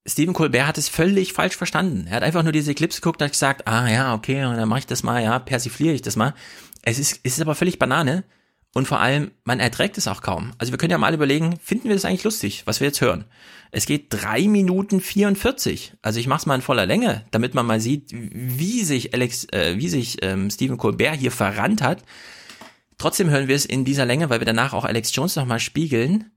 Stephen 0.07 0.33
Colbert 0.33 0.67
hat 0.67 0.77
es 0.77 0.87
völlig 0.87 1.33
falsch 1.33 1.55
verstanden. 1.55 2.05
Er 2.07 2.17
hat 2.17 2.23
einfach 2.23 2.43
nur 2.43 2.51
diese 2.51 2.75
Clips 2.75 2.97
geguckt 2.97 3.21
und 3.21 3.25
hat 3.25 3.31
gesagt, 3.31 3.67
ah 3.67 3.89
ja, 3.89 4.13
okay, 4.13 4.41
dann 4.41 4.69
mache 4.69 4.79
ich 4.79 4.85
das 4.85 5.01
mal, 5.01 5.23
ja, 5.23 5.39
persifliere 5.39 5.95
ich 5.95 6.03
das 6.03 6.15
mal. 6.15 6.33
Es 6.83 6.99
ist, 6.99 7.19
es 7.23 7.33
ist 7.33 7.41
aber 7.41 7.55
völlig 7.55 7.79
Banane 7.79 8.23
und 8.75 8.87
vor 8.87 8.99
allem, 8.99 9.31
man 9.45 9.59
erträgt 9.59 9.97
es 9.97 10.07
auch 10.07 10.21
kaum. 10.21 10.51
Also 10.57 10.71
wir 10.71 10.77
können 10.77 10.91
ja 10.91 10.97
mal 10.97 11.13
überlegen, 11.13 11.57
finden 11.63 11.87
wir 11.87 11.95
das 11.95 12.05
eigentlich 12.05 12.25
lustig, 12.25 12.63
was 12.65 12.81
wir 12.81 12.87
jetzt 12.87 13.01
hören? 13.01 13.23
Es 13.71 13.85
geht 13.85 14.07
drei 14.09 14.47
Minuten 14.47 15.01
44. 15.01 15.93
Also 16.01 16.19
ich 16.19 16.27
mache 16.27 16.39
es 16.39 16.45
mal 16.45 16.55
in 16.55 16.61
voller 16.61 16.85
Länge, 16.85 17.25
damit 17.31 17.55
man 17.55 17.65
mal 17.65 17.79
sieht, 17.79 18.11
wie 18.11 18.83
sich 18.83 19.13
Alex, 19.13 19.45
äh, 19.53 19.75
wie 19.77 19.87
sich 19.87 20.17
ähm, 20.23 20.51
Stephen 20.51 20.77
Colbert 20.77 21.15
hier 21.15 21.31
verrannt 21.31 21.81
hat. 21.81 22.03
Trotzdem 22.97 23.29
hören 23.29 23.47
wir 23.47 23.55
es 23.55 23.65
in 23.65 23.85
dieser 23.85 24.05
Länge, 24.05 24.29
weil 24.29 24.39
wir 24.39 24.45
danach 24.45 24.73
auch 24.73 24.85
Alex 24.85 25.15
Jones 25.15 25.35
nochmal 25.35 25.59
spiegeln. 25.59 26.31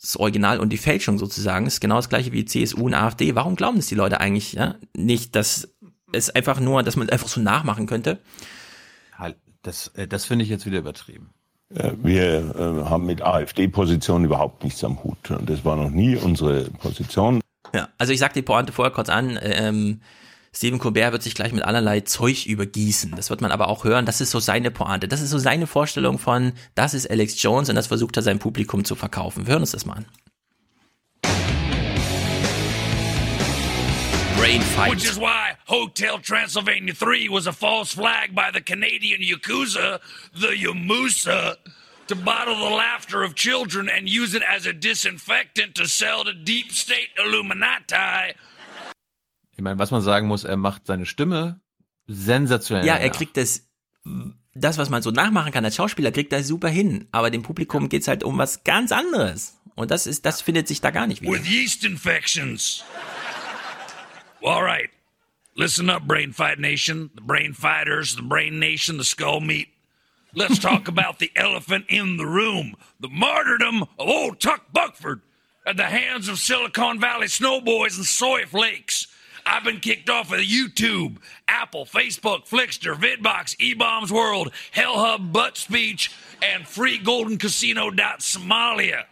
Das 0.00 0.16
Original 0.16 0.60
und 0.60 0.70
die 0.70 0.78
Fälschung 0.78 1.18
sozusagen 1.18 1.66
ist 1.66 1.80
genau 1.80 1.96
das 1.96 2.08
gleiche 2.08 2.32
wie 2.32 2.44
CSU 2.44 2.84
und 2.86 2.94
AfD. 2.94 3.34
Warum 3.34 3.56
glauben 3.56 3.76
das 3.76 3.86
die 3.88 3.96
Leute 3.96 4.20
eigentlich 4.20 4.52
ja? 4.52 4.76
nicht, 4.96 5.34
dass 5.34 5.68
es 6.12 6.30
einfach 6.30 6.60
nur, 6.60 6.82
dass 6.82 6.96
man 6.96 7.08
es 7.08 7.12
einfach 7.12 7.28
so 7.28 7.40
nachmachen 7.40 7.86
könnte? 7.86 8.18
Halt, 9.16 9.36
Das, 9.62 9.88
äh, 9.94 10.06
das 10.06 10.24
finde 10.24 10.44
ich 10.44 10.50
jetzt 10.50 10.66
wieder 10.66 10.78
übertrieben. 10.78 11.30
Äh, 11.74 11.92
Wir 12.02 12.54
äh, 12.54 12.88
haben 12.88 13.06
mit 13.06 13.22
AfD-Positionen 13.22 14.24
überhaupt 14.24 14.62
nichts 14.64 14.82
am 14.84 15.02
Hut. 15.02 15.30
Und 15.30 15.50
das 15.50 15.64
war 15.64 15.76
noch 15.76 15.90
nie 15.90 16.16
unsere 16.16 16.64
Position. 16.70 17.40
Ja, 17.74 17.88
also 17.98 18.12
ich 18.12 18.20
sag 18.20 18.32
die 18.32 18.42
Pointe 18.42 18.72
vorher 18.72 18.92
kurz 18.94 19.08
an. 19.08 19.38
Ähm, 19.42 20.00
Stephen 20.52 20.78
Colbert 20.78 21.12
wird 21.12 21.22
sich 21.22 21.34
gleich 21.34 21.52
mit 21.52 21.62
allerlei 21.62 22.00
Zeug 22.00 22.46
übergießen. 22.46 23.12
Das 23.14 23.30
wird 23.30 23.40
man 23.40 23.52
aber 23.52 23.68
auch 23.68 23.84
hören. 23.84 24.06
Das 24.06 24.20
ist 24.20 24.30
so 24.30 24.40
seine 24.40 24.70
Pointe. 24.70 25.08
Das 25.08 25.20
ist 25.20 25.30
so 25.30 25.38
seine 25.38 25.66
Vorstellung 25.66 26.18
von, 26.18 26.52
das 26.74 26.94
ist 26.94 27.10
Alex 27.10 27.40
Jones 27.42 27.68
und 27.68 27.74
das 27.74 27.86
versucht 27.86 28.16
er 28.16 28.22
seinem 28.22 28.38
Publikum 28.38 28.84
zu 28.84 28.94
verkaufen. 28.94 29.46
Wir 29.46 29.52
hören 29.52 29.62
uns 29.62 29.72
das 29.72 29.84
mal 29.84 29.98
an. 29.98 30.06
Brain. 34.36 34.62
Which 34.88 35.04
is 35.04 35.18
why 35.18 35.56
Hotel 35.66 36.18
Transylvania 36.20 36.94
3 36.94 37.28
was 37.28 37.46
a 37.48 37.52
false 37.52 37.92
flag 37.92 38.34
by 38.34 38.50
the 38.52 38.60
Canadian 38.60 39.20
Yakuza, 39.20 40.00
the 40.32 40.48
Yamusa, 40.48 41.56
to 42.06 42.14
bottle 42.14 42.54
the 42.54 42.74
laughter 42.74 43.24
of 43.24 43.34
children 43.34 43.88
and 43.88 44.08
use 44.08 44.34
it 44.34 44.42
as 44.48 44.64
a 44.64 44.72
disinfectant 44.72 45.74
to 45.74 45.86
sell 45.86 46.24
to 46.24 46.32
deep 46.32 46.70
state 46.70 47.08
Illuminati. 47.18 48.34
Ich 49.58 49.64
meine, 49.64 49.80
was 49.80 49.90
man 49.90 50.02
sagen 50.02 50.28
muss, 50.28 50.44
er 50.44 50.56
macht 50.56 50.86
seine 50.86 51.04
Stimme 51.04 51.60
sensationell. 52.06 52.86
Ja, 52.86 52.94
er 52.94 53.08
nach. 53.08 53.16
kriegt 53.16 53.36
das, 53.36 53.68
das, 54.54 54.78
was 54.78 54.88
man 54.88 55.02
so 55.02 55.10
nachmachen 55.10 55.50
kann 55.50 55.64
als 55.64 55.74
Schauspieler, 55.74 56.12
kriegt 56.12 56.32
er 56.32 56.44
super 56.44 56.68
hin. 56.68 57.08
Aber 57.10 57.28
dem 57.30 57.42
Publikum 57.42 57.88
geht's 57.88 58.06
halt 58.06 58.22
um 58.22 58.38
was 58.38 58.62
ganz 58.62 58.92
anderes. 58.92 59.58
Und 59.74 59.90
das 59.90 60.06
ist, 60.06 60.24
das 60.24 60.42
findet 60.42 60.68
sich 60.68 60.80
da 60.80 60.92
gar 60.92 61.08
nicht 61.08 61.22
wieder. 61.22 61.32
With 61.32 61.50
yeast 61.50 61.84
infections. 61.84 62.84
all 64.44 64.62
right. 64.62 64.90
Listen 65.56 65.90
up, 65.90 66.06
Brain 66.06 66.32
Fight 66.32 66.60
Nation, 66.60 67.10
the 67.16 67.20
Brain 67.20 67.52
Fighters, 67.52 68.14
the 68.14 68.22
Brain 68.22 68.60
Nation, 68.60 68.96
the 68.96 69.04
Skull 69.04 69.40
Meat. 69.40 69.66
Let's 70.34 70.60
talk 70.60 70.86
about 70.88 71.18
the 71.18 71.32
elephant 71.34 71.86
in 71.88 72.16
the 72.16 72.26
room, 72.26 72.76
the 73.00 73.08
martyrdom 73.08 73.82
of 73.82 73.88
old 73.98 74.38
Tuck 74.38 74.72
Buckford 74.72 75.22
at 75.66 75.76
the 75.76 75.86
hands 75.86 76.28
of 76.28 76.38
Silicon 76.38 77.00
Valley 77.00 77.26
snowboys 77.26 77.96
and 77.96 78.06
soy 78.06 78.46
flakes. 78.46 79.08
I've 79.48 79.64
been 79.64 79.80
kicked 79.80 80.10
off 80.10 80.30
of 80.30 80.40
YouTube, 80.40 81.16
Apple, 81.48 81.86
Facebook, 81.86 82.46
Flickster, 82.46 82.94
Vidbox, 82.94 83.56
eBombs 83.56 84.10
World, 84.10 84.52
Hellhub, 84.74 85.32
Butt 85.32 85.56
Speech, 85.56 86.12
and 86.42 86.64
FreeGoldenCasino.Somalia. 86.64 89.04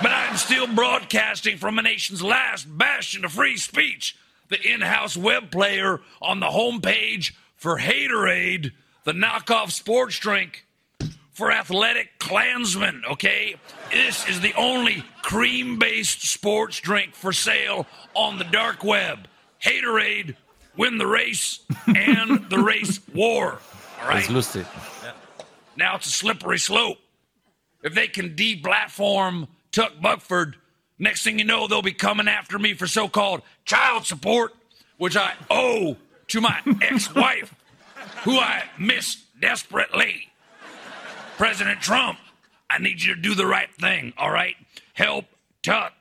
But 0.00 0.12
I'm 0.12 0.36
still 0.36 0.68
broadcasting 0.68 1.58
from 1.58 1.78
a 1.78 1.82
nation's 1.82 2.22
last 2.22 2.66
bastion 2.78 3.24
of 3.24 3.32
free 3.32 3.56
speech, 3.56 4.16
the 4.48 4.60
in-house 4.60 5.16
web 5.16 5.50
player 5.50 6.00
on 6.20 6.38
the 6.38 6.46
homepage 6.46 7.32
for 7.56 7.78
Haterade, 7.78 8.70
the 9.04 9.12
knockoff 9.12 9.72
sports 9.72 10.16
drink 10.18 10.64
for 11.32 11.50
athletic 11.50 12.20
Klansmen, 12.20 13.02
okay? 13.10 13.56
This 13.90 14.28
is 14.28 14.40
the 14.40 14.54
only 14.54 15.02
cream 15.22 15.78
based 15.78 16.22
sports 16.22 16.78
drink 16.78 17.14
for 17.14 17.32
sale 17.32 17.86
on 18.14 18.38
the 18.38 18.44
dark 18.44 18.84
web. 18.84 19.26
Haterade, 19.64 20.36
win 20.76 20.98
the 20.98 21.06
race 21.06 21.60
and 21.86 22.48
the 22.50 22.58
race 22.62 23.00
war. 23.14 23.60
All 24.00 24.08
Das 24.08 24.08
right? 24.08 24.24
lustig. 24.28 24.66
Now 25.76 25.96
it's 25.96 26.06
a 26.06 26.10
slippery 26.10 26.58
slope. 26.58 26.98
If 27.82 27.94
they 27.94 28.06
can 28.08 28.34
deplatform 28.34 29.48
Tuck 29.72 29.92
Buckford, 30.00 30.56
next 30.98 31.22
thing 31.24 31.38
you 31.38 31.44
know, 31.44 31.66
they'll 31.66 31.82
be 31.82 31.92
coming 31.92 32.28
after 32.28 32.58
me 32.58 32.74
for 32.74 32.86
so 32.86 33.08
called 33.08 33.42
child 33.64 34.06
support, 34.06 34.52
which 34.98 35.16
I 35.16 35.32
owe 35.50 35.96
to 36.28 36.40
my 36.40 36.60
ex 36.82 37.12
wife, 37.14 37.54
who 38.24 38.38
I 38.38 38.64
miss 38.78 39.16
desperately. 39.40 40.28
President 41.36 41.80
Trump, 41.80 42.18
I 42.70 42.78
need 42.78 43.02
you 43.02 43.14
to 43.14 43.20
do 43.20 43.34
the 43.34 43.46
right 43.46 43.72
thing, 43.74 44.12
all 44.16 44.30
right? 44.30 44.54
Help 44.94 45.24
Tuck. 45.62 45.92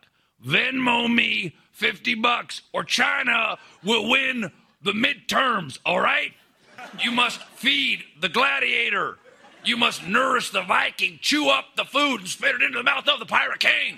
Venmo 0.45 1.11
me 1.13 1.55
50 1.81 2.13
bucks, 2.15 2.61
or 2.73 2.83
China 2.83 3.57
will 3.83 4.07
win 4.07 4.51
the 4.83 4.91
midterms, 4.91 5.79
all 5.83 5.99
right? 5.99 6.31
You 6.99 7.11
must 7.11 7.41
feed 7.55 8.03
the 8.19 8.29
gladiator. 8.29 9.17
You 9.65 9.77
must 9.77 10.05
nourish 10.05 10.51
the 10.51 10.61
Viking, 10.61 11.17
chew 11.21 11.49
up 11.49 11.75
the 11.75 11.83
food, 11.83 12.19
and 12.19 12.29
spit 12.29 12.53
it 12.53 12.61
into 12.61 12.77
the 12.77 12.83
mouth 12.83 13.07
of 13.07 13.17
the 13.17 13.25
Pirate 13.25 13.61
King. 13.61 13.97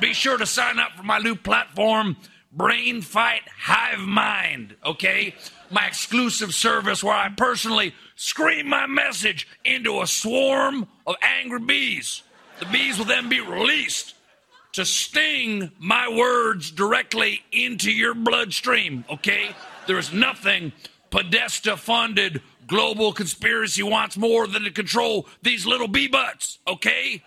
Be 0.00 0.14
sure 0.14 0.38
to 0.38 0.46
sign 0.46 0.78
up 0.78 0.92
for 0.92 1.02
my 1.02 1.18
new 1.18 1.34
platform, 1.34 2.16
Brain 2.50 3.02
Fight 3.02 3.42
Hive 3.58 4.00
Mind, 4.00 4.74
okay? 4.86 5.34
My 5.70 5.86
exclusive 5.86 6.54
service 6.54 7.04
where 7.04 7.14
I 7.14 7.28
personally 7.28 7.94
scream 8.16 8.70
my 8.70 8.86
message 8.86 9.46
into 9.66 10.00
a 10.00 10.06
swarm 10.06 10.88
of 11.06 11.16
angry 11.20 11.60
bees. 11.60 12.22
The 12.58 12.66
bees 12.66 12.96
will 12.96 13.04
then 13.04 13.28
be 13.28 13.40
released 13.40 14.13
to 14.74 14.84
sting 14.84 15.70
my 15.78 16.08
words 16.08 16.70
directly 16.72 17.42
into 17.52 17.92
your 17.92 18.12
bloodstream, 18.12 19.04
okay? 19.08 19.54
There 19.86 19.98
is 19.98 20.12
nothing 20.12 20.72
Podesta 21.10 21.76
funded 21.76 22.42
global 22.66 23.12
conspiracy 23.12 23.84
wants 23.84 24.16
more 24.16 24.48
than 24.48 24.64
to 24.64 24.72
control 24.72 25.28
these 25.42 25.64
little 25.64 25.86
bee 25.86 26.08
butts, 26.08 26.58
okay? 26.66 27.22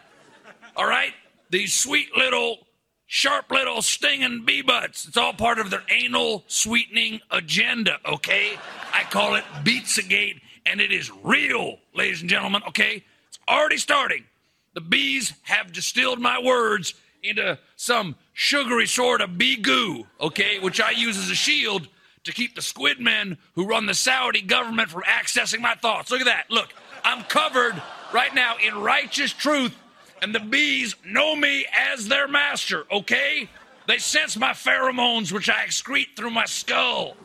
All 0.76 0.88
right? 0.88 1.14
These 1.50 1.74
sweet 1.74 2.10
little, 2.18 2.68
sharp 3.06 3.50
little 3.50 3.82
stinging 3.82 4.44
bee 4.44 4.62
butts. 4.62 5.08
It's 5.08 5.16
all 5.16 5.32
part 5.32 5.58
of 5.58 5.70
their 5.70 5.84
anal 5.90 6.44
sweetening 6.48 7.22
agenda, 7.32 7.98
okay? 8.06 8.58
I 8.94 9.04
call 9.04 9.36
it 9.36 9.46
Beatsagate, 9.64 10.42
and 10.66 10.82
it 10.82 10.92
is 10.92 11.10
real, 11.24 11.78
ladies 11.96 12.20
and 12.20 12.30
gentlemen, 12.30 12.62
okay? 12.68 13.06
It's 13.30 13.40
already 13.48 13.78
starting. 13.78 14.26
The 14.74 14.82
bees 14.82 15.32
have 15.44 15.72
distilled 15.72 16.20
my 16.20 16.42
words 16.42 16.94
into 17.28 17.60
some 17.76 18.16
sugary 18.34 18.88
sort 18.88 19.22
of 19.22 19.38
bee 19.38 19.56
goo, 19.56 20.08
okay, 20.20 20.60
which 20.60 20.82
I 20.82 20.92
use 20.92 21.18
as 21.18 21.30
a 21.30 21.36
shield 21.36 21.88
to 22.24 22.34
keep 22.34 22.56
the 22.56 22.62
squid 22.62 23.00
men 23.00 23.38
who 23.56 23.66
run 23.66 23.86
the 23.86 23.94
Saudi 23.94 24.42
government 24.42 24.90
from 24.90 25.04
accessing 25.04 25.60
my 25.60 25.76
thoughts. 25.76 26.12
Look 26.12 26.22
at 26.22 26.26
that. 26.26 26.50
Look, 26.50 26.74
I'm 27.04 27.24
covered 27.24 27.82
right 28.14 28.34
now 28.36 28.56
in 28.58 28.78
righteous 28.78 29.32
truth, 29.32 29.76
and 30.22 30.36
the 30.36 30.40
bees 30.40 30.96
know 31.06 31.36
me 31.36 31.66
as 31.94 32.08
their 32.08 32.28
master, 32.28 32.86
okay? 32.92 33.50
They 33.88 33.98
sense 33.98 34.38
my 34.38 34.52
pheromones, 34.52 35.32
which 35.32 35.50
I 35.50 35.66
excrete 35.66 36.16
through 36.18 36.32
my 36.32 36.46
skull. 36.46 37.16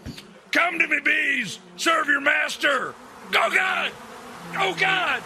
Come 0.53 0.79
to 0.79 0.87
me, 0.87 1.01
bees! 1.01 1.59
Serve 1.77 2.07
your 2.07 2.21
master! 2.21 2.95
Go, 3.33 3.51
God! 3.51 3.91
Go, 4.53 4.75
God! 4.75 5.23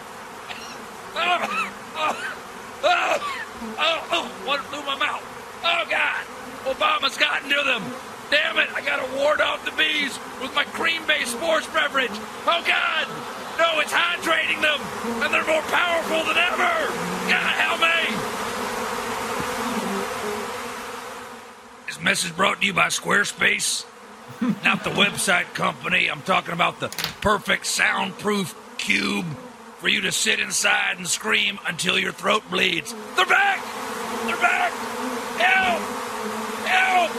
Oh, 1.19 1.75
oh, 1.95 2.35
oh, 2.83 3.46
oh, 3.77 4.07
oh, 4.11 4.25
one 4.45 4.61
blew 4.69 4.83
my 4.85 4.97
mouth. 4.97 5.23
Oh, 5.63 5.83
God! 5.89 6.23
Obama's 6.65 7.17
gotten 7.17 7.49
to 7.49 7.63
them. 7.63 7.83
Damn 8.29 8.57
it, 8.57 8.69
I 8.73 8.81
gotta 8.81 9.07
ward 9.17 9.39
off 9.39 9.63
the 9.63 9.71
bees 9.71 10.19
with 10.41 10.53
my 10.53 10.65
cream-based 10.65 11.31
sports 11.31 11.67
beverage. 11.67 12.11
Oh, 12.45 12.63
God! 12.67 13.07
No, 13.57 13.79
it's 13.79 13.91
hydrating 13.91 14.61
them, 14.61 14.79
and 15.23 15.33
they're 15.33 15.47
more 15.47 15.61
powerful 15.63 16.23
than 16.25 16.37
ever! 16.37 16.91
God, 17.27 17.55
help 17.57 17.81
me! 17.81 18.37
This 21.87 22.01
message 22.01 22.35
brought 22.35 22.59
to 22.61 22.67
you 22.67 22.73
by 22.73 22.87
Squarespace. 22.87 23.85
Not 24.63 24.83
the 24.83 24.91
website 24.91 25.53
company. 25.53 26.09
I'm 26.09 26.21
talking 26.21 26.53
about 26.53 26.79
the 26.79 26.89
perfect 27.21 27.65
soundproof 27.65 28.55
cube 28.77 29.25
for 29.79 29.89
you 29.89 30.01
to 30.01 30.11
sit 30.11 30.39
inside 30.39 30.97
and 30.97 31.07
scream 31.07 31.59
until 31.67 31.99
your 31.99 32.11
throat 32.11 32.43
bleeds. 32.49 32.95
They're 33.15 33.25
back! 33.27 33.59
They're 34.25 34.41
back! 34.41 34.71
Help! 35.37 35.81
Help! 36.65 37.11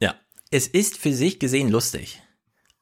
Ja, 0.00 0.14
es 0.50 0.66
ist 0.66 0.96
für 0.96 1.12
sich 1.12 1.38
gesehen 1.38 1.70
lustig. 1.70 2.22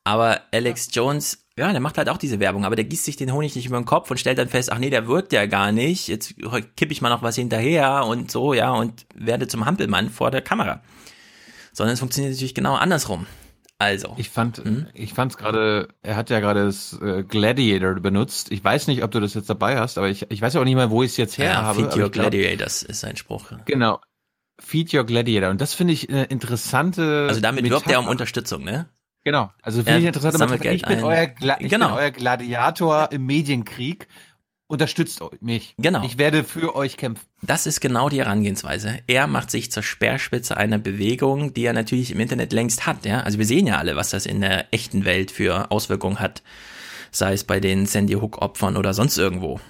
Aber 0.04 0.42
Alex 0.52 0.88
Jones, 0.92 1.46
ja, 1.56 1.72
der 1.72 1.80
macht 1.80 1.98
halt 1.98 2.08
auch 2.08 2.18
diese 2.18 2.38
Werbung, 2.38 2.64
aber 2.64 2.76
der 2.76 2.84
gießt 2.84 3.04
sich 3.04 3.16
den 3.16 3.32
Honig 3.32 3.56
nicht 3.56 3.66
über 3.66 3.78
den 3.78 3.86
Kopf 3.86 4.10
und 4.10 4.20
stellt 4.20 4.38
dann 4.38 4.48
fest, 4.48 4.70
ach 4.70 4.78
nee, 4.78 4.90
der 4.90 5.08
wirkt 5.08 5.32
ja 5.32 5.46
gar 5.46 5.72
nicht. 5.72 6.08
Jetzt 6.08 6.34
kippe 6.76 6.92
ich 6.92 7.00
mal 7.00 7.08
noch 7.08 7.22
was 7.22 7.36
hinterher 7.36 8.04
und 8.04 8.30
so, 8.30 8.54
ja, 8.54 8.70
und 8.70 9.06
werde 9.14 9.48
zum 9.48 9.64
Hampelmann 9.64 10.10
vor 10.10 10.30
der 10.30 10.42
Kamera. 10.42 10.82
Sondern 11.72 11.94
es 11.94 12.00
funktioniert 12.00 12.34
natürlich 12.34 12.54
genau 12.54 12.74
andersrum. 12.74 13.26
Also. 13.78 14.14
Ich 14.18 14.30
fand, 14.30 14.62
ich 14.94 15.14
fand's 15.14 15.36
gerade, 15.36 15.88
er 16.02 16.16
hat 16.16 16.30
ja 16.30 16.40
gerade 16.40 16.64
das 16.64 16.98
äh, 17.02 17.24
Gladiator 17.24 17.94
benutzt. 17.96 18.52
Ich 18.52 18.62
weiß 18.62 18.86
nicht, 18.86 19.02
ob 19.02 19.10
du 19.10 19.20
das 19.20 19.34
jetzt 19.34 19.50
dabei 19.50 19.78
hast, 19.78 19.98
aber 19.98 20.08
ich, 20.08 20.30
ich 20.30 20.40
weiß 20.40 20.54
ja 20.54 20.60
auch 20.60 20.64
nicht 20.64 20.76
mal, 20.76 20.90
wo 20.90 21.02
ich 21.02 21.10
es 21.10 21.16
jetzt 21.16 21.38
her 21.38 21.46
Ja, 21.50 21.62
habe. 21.62 21.80
Feed 21.80 21.86
Your 21.96 22.10
glaub- 22.10 22.30
Gladiators 22.30 22.82
ist 22.84 23.00
sein 23.00 23.16
Spruch. 23.16 23.50
Genau. 23.66 24.00
Feed 24.60 24.94
Your 24.94 25.04
Gladiator. 25.04 25.50
Und 25.50 25.60
das 25.60 25.74
finde 25.74 25.92
ich 25.92 26.08
eine 26.08 26.24
interessante. 26.24 27.26
Also 27.28 27.40
damit 27.40 27.68
wirbt 27.68 27.86
er 27.88 27.98
um 27.98 28.04
Metapher. 28.04 28.10
Unterstützung, 28.12 28.62
ne? 28.64 28.88
Genau. 29.24 29.50
Also 29.62 29.78
finde 29.78 29.92
Er 29.92 29.98
ich 29.98 30.04
interessant. 30.04 30.64
Ich 30.64 30.82
bin, 30.86 31.02
euer 31.02 31.26
Gla 31.26 31.56
ich 31.58 31.70
Genau. 31.70 31.88
bin 31.88 31.96
euer 31.96 32.10
Gladiator 32.10 33.10
im 33.10 33.26
Medienkrieg. 33.26 34.06
Unterstützt 34.66 35.22
mich. 35.40 35.74
Genau. 35.78 36.04
Ich 36.04 36.18
werde 36.18 36.44
für 36.44 36.74
euch 36.74 36.96
kämpfen. 36.96 37.24
Das 37.42 37.66
ist 37.66 37.80
genau 37.80 38.08
die 38.08 38.20
Herangehensweise. 38.20 39.00
Er 39.06 39.26
macht 39.26 39.50
sich 39.50 39.70
zur 39.70 39.82
Speerspitze 39.82 40.56
einer 40.56 40.78
Bewegung, 40.78 41.54
die 41.54 41.64
er 41.64 41.72
natürlich 41.72 42.10
im 42.10 42.20
Internet 42.20 42.52
längst 42.52 42.86
hat. 42.86 43.04
Ja? 43.04 43.20
Also 43.20 43.38
wir 43.38 43.46
sehen 43.46 43.66
ja 43.66 43.78
alle, 43.78 43.96
was 43.96 44.10
das 44.10 44.26
in 44.26 44.40
der 44.40 44.72
echten 44.72 45.04
Welt 45.04 45.30
für 45.30 45.70
Auswirkungen 45.70 46.20
hat. 46.20 46.42
Sei 47.10 47.32
es 47.32 47.44
bei 47.44 47.60
den 47.60 47.86
Sandy 47.86 48.14
Hook 48.14 48.38
Opfern 48.42 48.76
oder 48.76 48.94
sonst 48.94 49.18
irgendwo. 49.18 49.60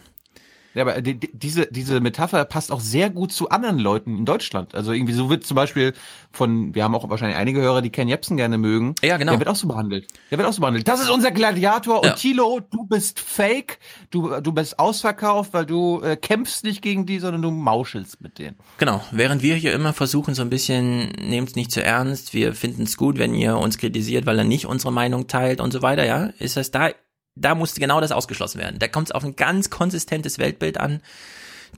Ja, 0.74 0.82
aber 0.82 1.00
die, 1.00 1.14
die, 1.18 1.30
diese, 1.32 1.66
diese 1.70 2.00
Metapher 2.00 2.44
passt 2.44 2.72
auch 2.72 2.80
sehr 2.80 3.08
gut 3.10 3.32
zu 3.32 3.48
anderen 3.48 3.78
Leuten 3.78 4.18
in 4.18 4.24
Deutschland. 4.24 4.74
Also 4.74 4.92
irgendwie 4.92 5.12
so 5.12 5.30
wird 5.30 5.44
zum 5.46 5.54
Beispiel 5.54 5.94
von, 6.32 6.74
wir 6.74 6.82
haben 6.84 6.94
auch 6.94 7.08
wahrscheinlich 7.08 7.36
einige 7.38 7.60
Hörer, 7.60 7.80
die 7.80 7.90
Ken 7.90 8.08
Jebsen 8.08 8.36
gerne 8.36 8.58
mögen. 8.58 8.94
Ja, 9.02 9.16
genau. 9.16 9.32
Der 9.32 9.38
wird 9.40 9.48
auch 9.48 9.56
so 9.56 9.68
behandelt. 9.68 10.08
Der 10.30 10.38
wird 10.38 10.48
auch 10.48 10.52
so 10.52 10.60
behandelt. 10.60 10.88
Das 10.88 11.00
ist 11.00 11.10
unser 11.10 11.30
Gladiator 11.30 12.04
Ja. 12.04 12.10
und 12.10 12.18
Thilo, 12.18 12.60
du 12.70 12.84
bist 12.86 13.20
fake, 13.20 13.78
du, 14.10 14.40
du 14.40 14.52
bist 14.52 14.78
ausverkauft, 14.78 15.52
weil 15.54 15.64
du 15.66 16.00
äh, 16.02 16.16
kämpfst 16.16 16.64
nicht 16.64 16.82
gegen 16.82 17.06
die, 17.06 17.20
sondern 17.20 17.42
du 17.42 17.50
mauschelst 17.50 18.20
mit 18.20 18.38
denen. 18.38 18.56
Genau, 18.78 19.00
während 19.12 19.42
wir 19.42 19.54
hier 19.54 19.72
immer 19.72 19.92
versuchen, 19.92 20.34
so 20.34 20.42
ein 20.42 20.50
bisschen, 20.50 21.10
nehmt's 21.20 21.54
nicht 21.54 21.70
zu 21.70 21.82
ernst, 21.82 22.34
wir 22.34 22.54
finden 22.54 22.82
es 22.82 22.96
gut, 22.96 23.18
wenn 23.18 23.34
ihr 23.34 23.56
uns 23.58 23.78
kritisiert, 23.78 24.26
weil 24.26 24.38
er 24.38 24.44
nicht 24.44 24.66
unsere 24.66 24.92
Meinung 24.92 25.28
teilt 25.28 25.60
und 25.60 25.72
so 25.72 25.82
weiter, 25.82 26.04
ja, 26.04 26.30
ist 26.38 26.56
das 26.56 26.70
da, 26.72 26.90
da 27.36 27.54
musste 27.54 27.80
genau 27.80 28.00
das 28.00 28.12
ausgeschlossen 28.12 28.60
werden. 28.60 28.78
Da 28.78 28.88
kommt 28.88 29.08
es 29.08 29.12
auf 29.12 29.24
ein 29.24 29.36
ganz 29.36 29.70
konsistentes 29.70 30.38
Weltbild 30.38 30.78
an. 30.78 31.00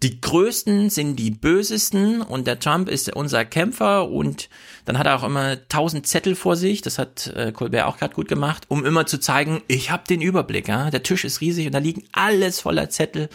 Die 0.03 0.21
Größten 0.21 0.91
sind 0.91 1.17
die 1.17 1.31
Bösesten 1.31 2.21
und 2.21 2.47
der 2.47 2.59
Trump 2.59 2.89
ist 2.89 3.15
unser 3.15 3.47
Kämpfer 3.47 4.11
und 4.11 4.51
dann 4.85 4.99
hat 4.99 5.07
er 5.07 5.17
auch 5.17 5.25
immer 5.25 5.67
tausend 5.69 6.07
Zettel 6.07 6.35
vor 6.35 6.55
sich, 6.55 6.83
das 6.83 6.99
hat 6.99 7.29
äh, 7.29 7.51
Colbert 7.53 7.87
auch 7.87 7.97
gerade 7.97 8.15
gut 8.15 8.29
gemacht, 8.29 8.65
um 8.69 8.85
immer 8.85 9.07
zu 9.07 9.19
zeigen, 9.19 9.63
ich 9.69 9.91
habe 9.91 10.05
den 10.07 10.21
Überblick, 10.21 10.69
ja, 10.69 10.91
der 10.91 11.03
Tisch 11.03 11.25
ist 11.25 11.41
riesig 11.41 11.67
und 11.67 11.73
da 11.73 11.79
liegen 11.79 12.05
alles 12.13 12.61
voller 12.61 12.91
Zettel. 12.91 13.31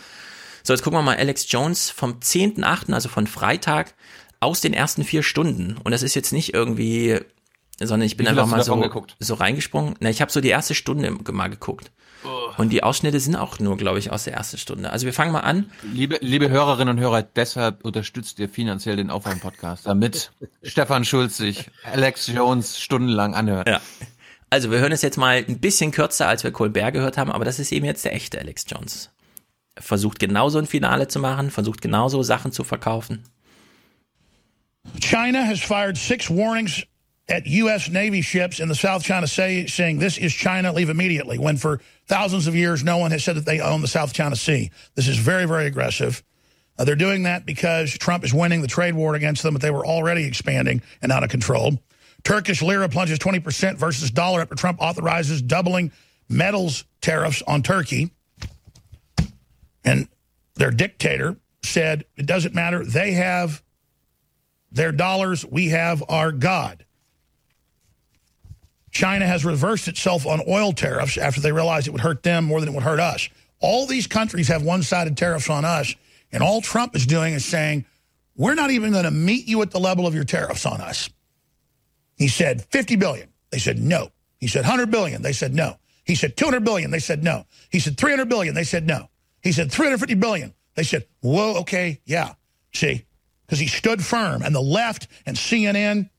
So, 0.64 0.74
jetzt 0.74 0.84
gucken 0.84 1.00
wir 1.00 1.04
mal 1.04 1.18
Alex 1.18 1.52
Jones 1.52 1.90
vom 1.90 2.20
10.8., 2.20 2.94
also 2.94 3.10
von 3.10 3.26
Freitag, 3.26 3.96
aus 4.40 4.62
den 4.62 4.74
ersten 4.74 5.04
vier 5.04 5.24
Stunden. 5.24 5.78
Und 5.84 5.92
das 5.92 6.04
ist 6.04 6.14
jetzt 6.14 6.32
nicht 6.32 6.54
irgendwie, 6.54 7.20
sondern 7.80 8.06
ich 8.06 8.18
bin 8.18 8.28
einfach 8.28 8.46
mal 8.46 8.64
so, 8.64 8.76
geguckt? 8.76 9.16
so 9.20 9.34
reingesprungen. 9.34 9.96
Na, 10.00 10.10
ich 10.10 10.22
habe 10.22 10.32
so 10.32 10.42
die 10.42 10.50
erste 10.50 10.76
Stunde 10.76 11.12
mal 11.32 11.48
geguckt. 11.48 11.92
Und 12.58 12.70
die 12.70 12.84
Ausschnitte 12.84 13.20
sind 13.20 13.36
auch 13.36 13.60
nur, 13.60 13.78
glaube 13.78 14.00
ich, 14.00 14.12
aus 14.12 14.26
der 14.26 14.34
ersten 14.34 14.58
Stunde. 14.58 14.92
Also 14.92 15.06
wir 15.06 15.14
fangen 15.14 15.32
mal 15.32 15.40
an. 15.40 15.72
Liebe, 15.94 16.18
liebe 16.22 16.50
Hörerinnen 16.50 16.98
und 16.98 17.04
Hörer, 17.04 17.24
deshalb 17.24 17.84
unterstützt 17.84 18.40
ihr 18.40 18.50
finanziell 18.50 18.96
den 18.96 19.10
Aufwand-Podcast, 19.10 19.88
damit 19.88 20.32
Stefan 20.64 21.06
Schulz 21.06 21.38
sich 21.38 21.70
Alex 21.84 22.28
Jones 22.28 22.80
stundenlang 22.80 23.34
anhört. 23.34 23.68
Ja. 23.68 23.82
Also 24.50 24.70
wir 24.70 24.80
hören 24.80 24.92
es 24.92 25.02
jetzt 25.02 25.18
mal 25.18 25.46
ein 25.48 25.60
bisschen 25.60 25.92
kürzer, 25.92 26.28
als 26.28 26.44
wir 26.44 26.52
Colbert 26.52 26.94
gehört 26.94 27.18
haben, 27.18 27.32
aber 27.32 27.46
das 27.46 27.58
ist 27.58 27.72
eben 27.72 27.86
jetzt 27.86 28.04
der 28.04 28.14
echte 28.14 28.40
Alex 28.40 28.66
Jones. 28.68 29.10
Versucht 29.80 30.20
genauso 30.20 30.60
ein 30.60 30.68
Finale 30.68 31.08
zu 31.08 31.20
machen, 31.20 31.50
versucht 31.50 31.82
genauso 31.82 32.22
Sachen 32.22 32.52
zu 32.52 32.64
verkaufen. 32.64 33.24
China 35.00 35.46
has 35.46 35.62
fired 35.62 35.96
six 35.96 36.30
warnings 36.30 36.86
at 37.28 37.46
U.S. 37.46 37.90
Navy 37.90 38.22
ships 38.22 38.60
in 38.60 38.68
the 38.68 38.76
South 38.76 39.04
China 39.04 39.28
Sea, 39.28 39.68
saying 39.68 40.00
this 40.00 40.18
is 40.18 40.34
China, 40.34 40.74
leave 40.74 40.90
immediately, 40.90 41.38
when 41.40 41.58
for 41.58 41.80
thousands 42.08 42.48
of 42.48 42.56
years 42.56 42.84
no 42.84 42.98
one 42.98 43.12
has 43.12 43.24
said 43.24 43.36
that 43.38 43.46
they 43.46 43.60
own 43.60 43.82
the 43.82 43.88
South 43.88 44.14
China 44.14 44.36
Sea. 44.36 44.72
This 44.96 45.08
is 45.08 45.18
very, 45.18 45.46
very 45.46 45.66
aggressive. 45.66 46.24
Uh, 46.78 46.84
they're 46.84 46.96
doing 46.96 47.24
that 47.24 47.46
because 47.46 47.92
Trump 47.92 48.24
is 48.24 48.34
winning 48.34 48.62
the 48.62 48.68
trade 48.68 48.96
war 48.96 49.16
against 49.16 49.44
them, 49.44 49.54
but 49.54 49.62
they 49.62 49.72
were 49.72 49.86
already 49.86 50.26
expanding 50.26 50.82
and 51.02 51.12
out 51.12 51.24
of 51.24 51.30
control. 51.30 51.80
Turkish 52.24 52.62
lira 52.62 52.90
plunges 52.90 53.20
20% 53.20 53.78
versus 53.78 54.12
dollar 54.12 54.42
after 54.42 54.56
Trump 54.56 54.80
authorizes 54.82 55.42
doubling 55.42 55.92
metals 56.30 56.86
tariffs 57.02 57.42
on 57.48 57.62
Turkey. 57.62 58.12
And 59.84 60.08
their 60.56 60.72
dictator 60.72 61.38
said 61.64 62.06
it 62.16 62.26
doesn't 62.26 62.54
matter. 62.54 62.86
They 62.86 63.14
have 63.14 63.64
their 64.72 64.92
dollars, 64.92 65.46
we 65.46 65.70
have 65.70 66.04
our 66.08 66.32
God. 66.32 66.86
China 68.92 69.26
has 69.26 69.46
reversed 69.46 69.88
itself 69.88 70.26
on 70.26 70.42
oil 70.48 70.74
tariffs 70.74 71.18
after 71.18 71.42
they 71.42 71.52
realized 71.52 71.88
it 71.88 71.92
would 71.92 72.02
hurt 72.02 72.24
them 72.24 72.46
more 72.46 72.60
than 72.60 72.70
it 72.70 72.76
would 72.76 72.84
hurt 72.84 73.00
us. 73.00 73.30
All 73.60 73.86
these 73.86 74.08
countries 74.08 74.48
have 74.50 74.64
one 74.64 74.84
sided 74.84 75.18
tariffs 75.18 75.50
on 75.50 75.66
us, 75.66 75.96
and 76.32 76.44
all 76.44 76.62
Trump 76.62 76.96
is 76.96 77.06
doing 77.06 77.34
is 77.34 77.46
saying, 77.46 77.86
we're 78.36 78.56
not 78.56 78.72
even 78.72 78.92
going 78.92 79.04
to 79.04 79.12
meet 79.12 79.48
you 79.48 79.62
at 79.62 79.72
the 79.72 79.80
level 79.80 80.08
of 80.08 80.16
your 80.16 80.24
tariffs 80.24 80.66
on 80.66 80.82
us. 80.82 81.10
He 82.16 82.28
said 82.28 82.64
50 82.66 82.96
billion. 82.98 83.30
They 83.52 83.60
said 83.60 83.80
no. 83.80 84.12
He 84.40 84.48
said 84.48 84.64
100 84.64 84.90
billion. 84.90 85.22
They 85.22 85.34
said 85.34 85.54
no. 85.54 85.78
He 86.04 86.16
said 86.16 86.36
200 86.36 86.64
billion. 86.64 86.92
They 86.92 87.00
said 87.00 87.24
no. 87.24 87.46
He 87.70 87.80
said 87.80 87.98
300 87.98 88.28
billion. 88.28 88.56
They 88.56 88.64
said 88.64 88.88
no. 88.88 89.10
He 89.42 89.52
said 89.52 89.72
350 89.72 90.16
billion. 90.16 90.54
They 90.76 90.84
said, 90.84 91.06
whoa, 91.22 91.60
okay, 91.62 92.00
yeah. 92.06 92.34
See, 92.74 93.06
because 93.46 93.60
he 93.60 93.68
stood 93.68 94.04
firm. 94.04 94.42
And 94.42 94.56
the 94.56 94.62
left 94.62 95.08
and 95.26 95.36
CNN 95.36 96.10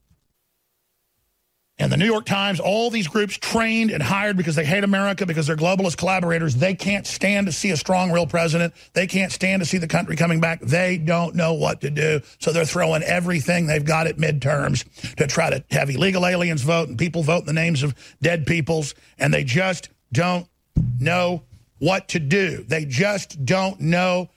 and 1.78 1.90
the 1.90 1.96
New 1.96 2.06
York 2.06 2.26
Times, 2.26 2.60
all 2.60 2.90
these 2.90 3.08
groups 3.08 3.36
trained 3.36 3.90
and 3.90 4.02
hired 4.02 4.36
because 4.36 4.54
they 4.54 4.64
hate 4.64 4.84
America, 4.84 5.24
because 5.24 5.46
they're 5.46 5.56
globalist 5.56 5.96
collaborators. 5.96 6.54
They 6.54 6.74
can't 6.74 7.06
stand 7.06 7.46
to 7.46 7.52
see 7.52 7.70
a 7.70 7.76
strong, 7.76 8.12
real 8.12 8.26
president. 8.26 8.74
They 8.92 9.06
can't 9.06 9.32
stand 9.32 9.62
to 9.62 9.66
see 9.66 9.78
the 9.78 9.88
country 9.88 10.14
coming 10.14 10.38
back. 10.38 10.60
They 10.60 10.98
don't 10.98 11.34
know 11.34 11.54
what 11.54 11.80
to 11.80 11.90
do. 11.90 12.20
So 12.38 12.52
they're 12.52 12.66
throwing 12.66 13.02
everything 13.02 13.66
they've 13.66 13.84
got 13.84 14.06
at 14.06 14.18
midterms 14.18 14.84
to 15.16 15.26
try 15.26 15.50
to 15.50 15.64
have 15.70 15.88
illegal 15.88 16.26
aliens 16.26 16.62
vote 16.62 16.88
and 16.88 16.98
people 16.98 17.22
vote 17.22 17.40
in 17.40 17.46
the 17.46 17.52
names 17.54 17.82
of 17.82 17.94
dead 18.20 18.46
peoples. 18.46 18.94
And 19.18 19.32
they 19.32 19.42
just 19.42 19.88
don't 20.12 20.46
know 21.00 21.42
what 21.78 22.08
to 22.08 22.20
do. 22.20 22.64
They 22.64 22.84
just 22.84 23.44
don't 23.44 23.80
know 23.80 24.28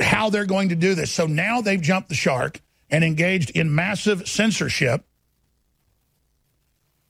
how 0.00 0.30
they're 0.30 0.46
going 0.46 0.70
to 0.70 0.76
do 0.76 0.94
this. 0.94 1.12
So 1.12 1.26
now 1.26 1.60
they've 1.60 1.80
jumped 1.80 2.08
the 2.08 2.14
shark 2.14 2.60
and 2.90 3.04
engaged 3.04 3.50
in 3.50 3.74
massive 3.74 4.26
censorship 4.26 5.04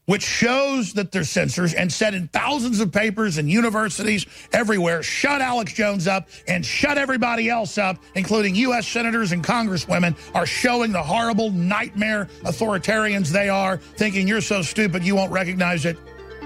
which 0.09 0.22
shows 0.22 0.94
that 0.94 1.12
they're 1.12 1.22
censors 1.22 1.74
and 1.74 1.93
said 1.93 2.14
in 2.14 2.28
thousands 2.28 2.80
of 2.80 2.90
papers 2.90 3.36
and 3.36 3.51
universities 3.51 4.24
everywhere, 4.55 5.02
shut 5.02 5.43
Alex 5.43 5.74
Jones 5.74 6.06
up 6.09 6.30
and 6.47 6.64
shut 6.64 6.97
everybody 6.97 7.51
else 7.51 7.76
up, 7.76 7.98
including 8.14 8.55
U.S. 8.55 8.89
senators 8.89 9.32
and 9.32 9.44
congresswomen, 9.44 10.16
are 10.35 10.47
showing 10.47 10.93
the 10.93 11.02
horrible 11.02 11.51
nightmare 11.51 12.26
authoritarians 12.44 13.28
they 13.28 13.51
are, 13.51 13.76
thinking 13.76 14.26
you're 14.26 14.40
so 14.40 14.62
stupid 14.62 15.05
you 15.05 15.14
won't 15.14 15.30
recognize 15.30 15.85
it 15.85 15.98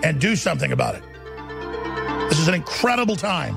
and 0.03 0.21
do 0.21 0.35
something 0.35 0.73
about 0.73 0.97
it. 0.97 1.03
This 2.29 2.41
is 2.41 2.49
an 2.49 2.55
incredible 2.55 3.15
time 3.15 3.57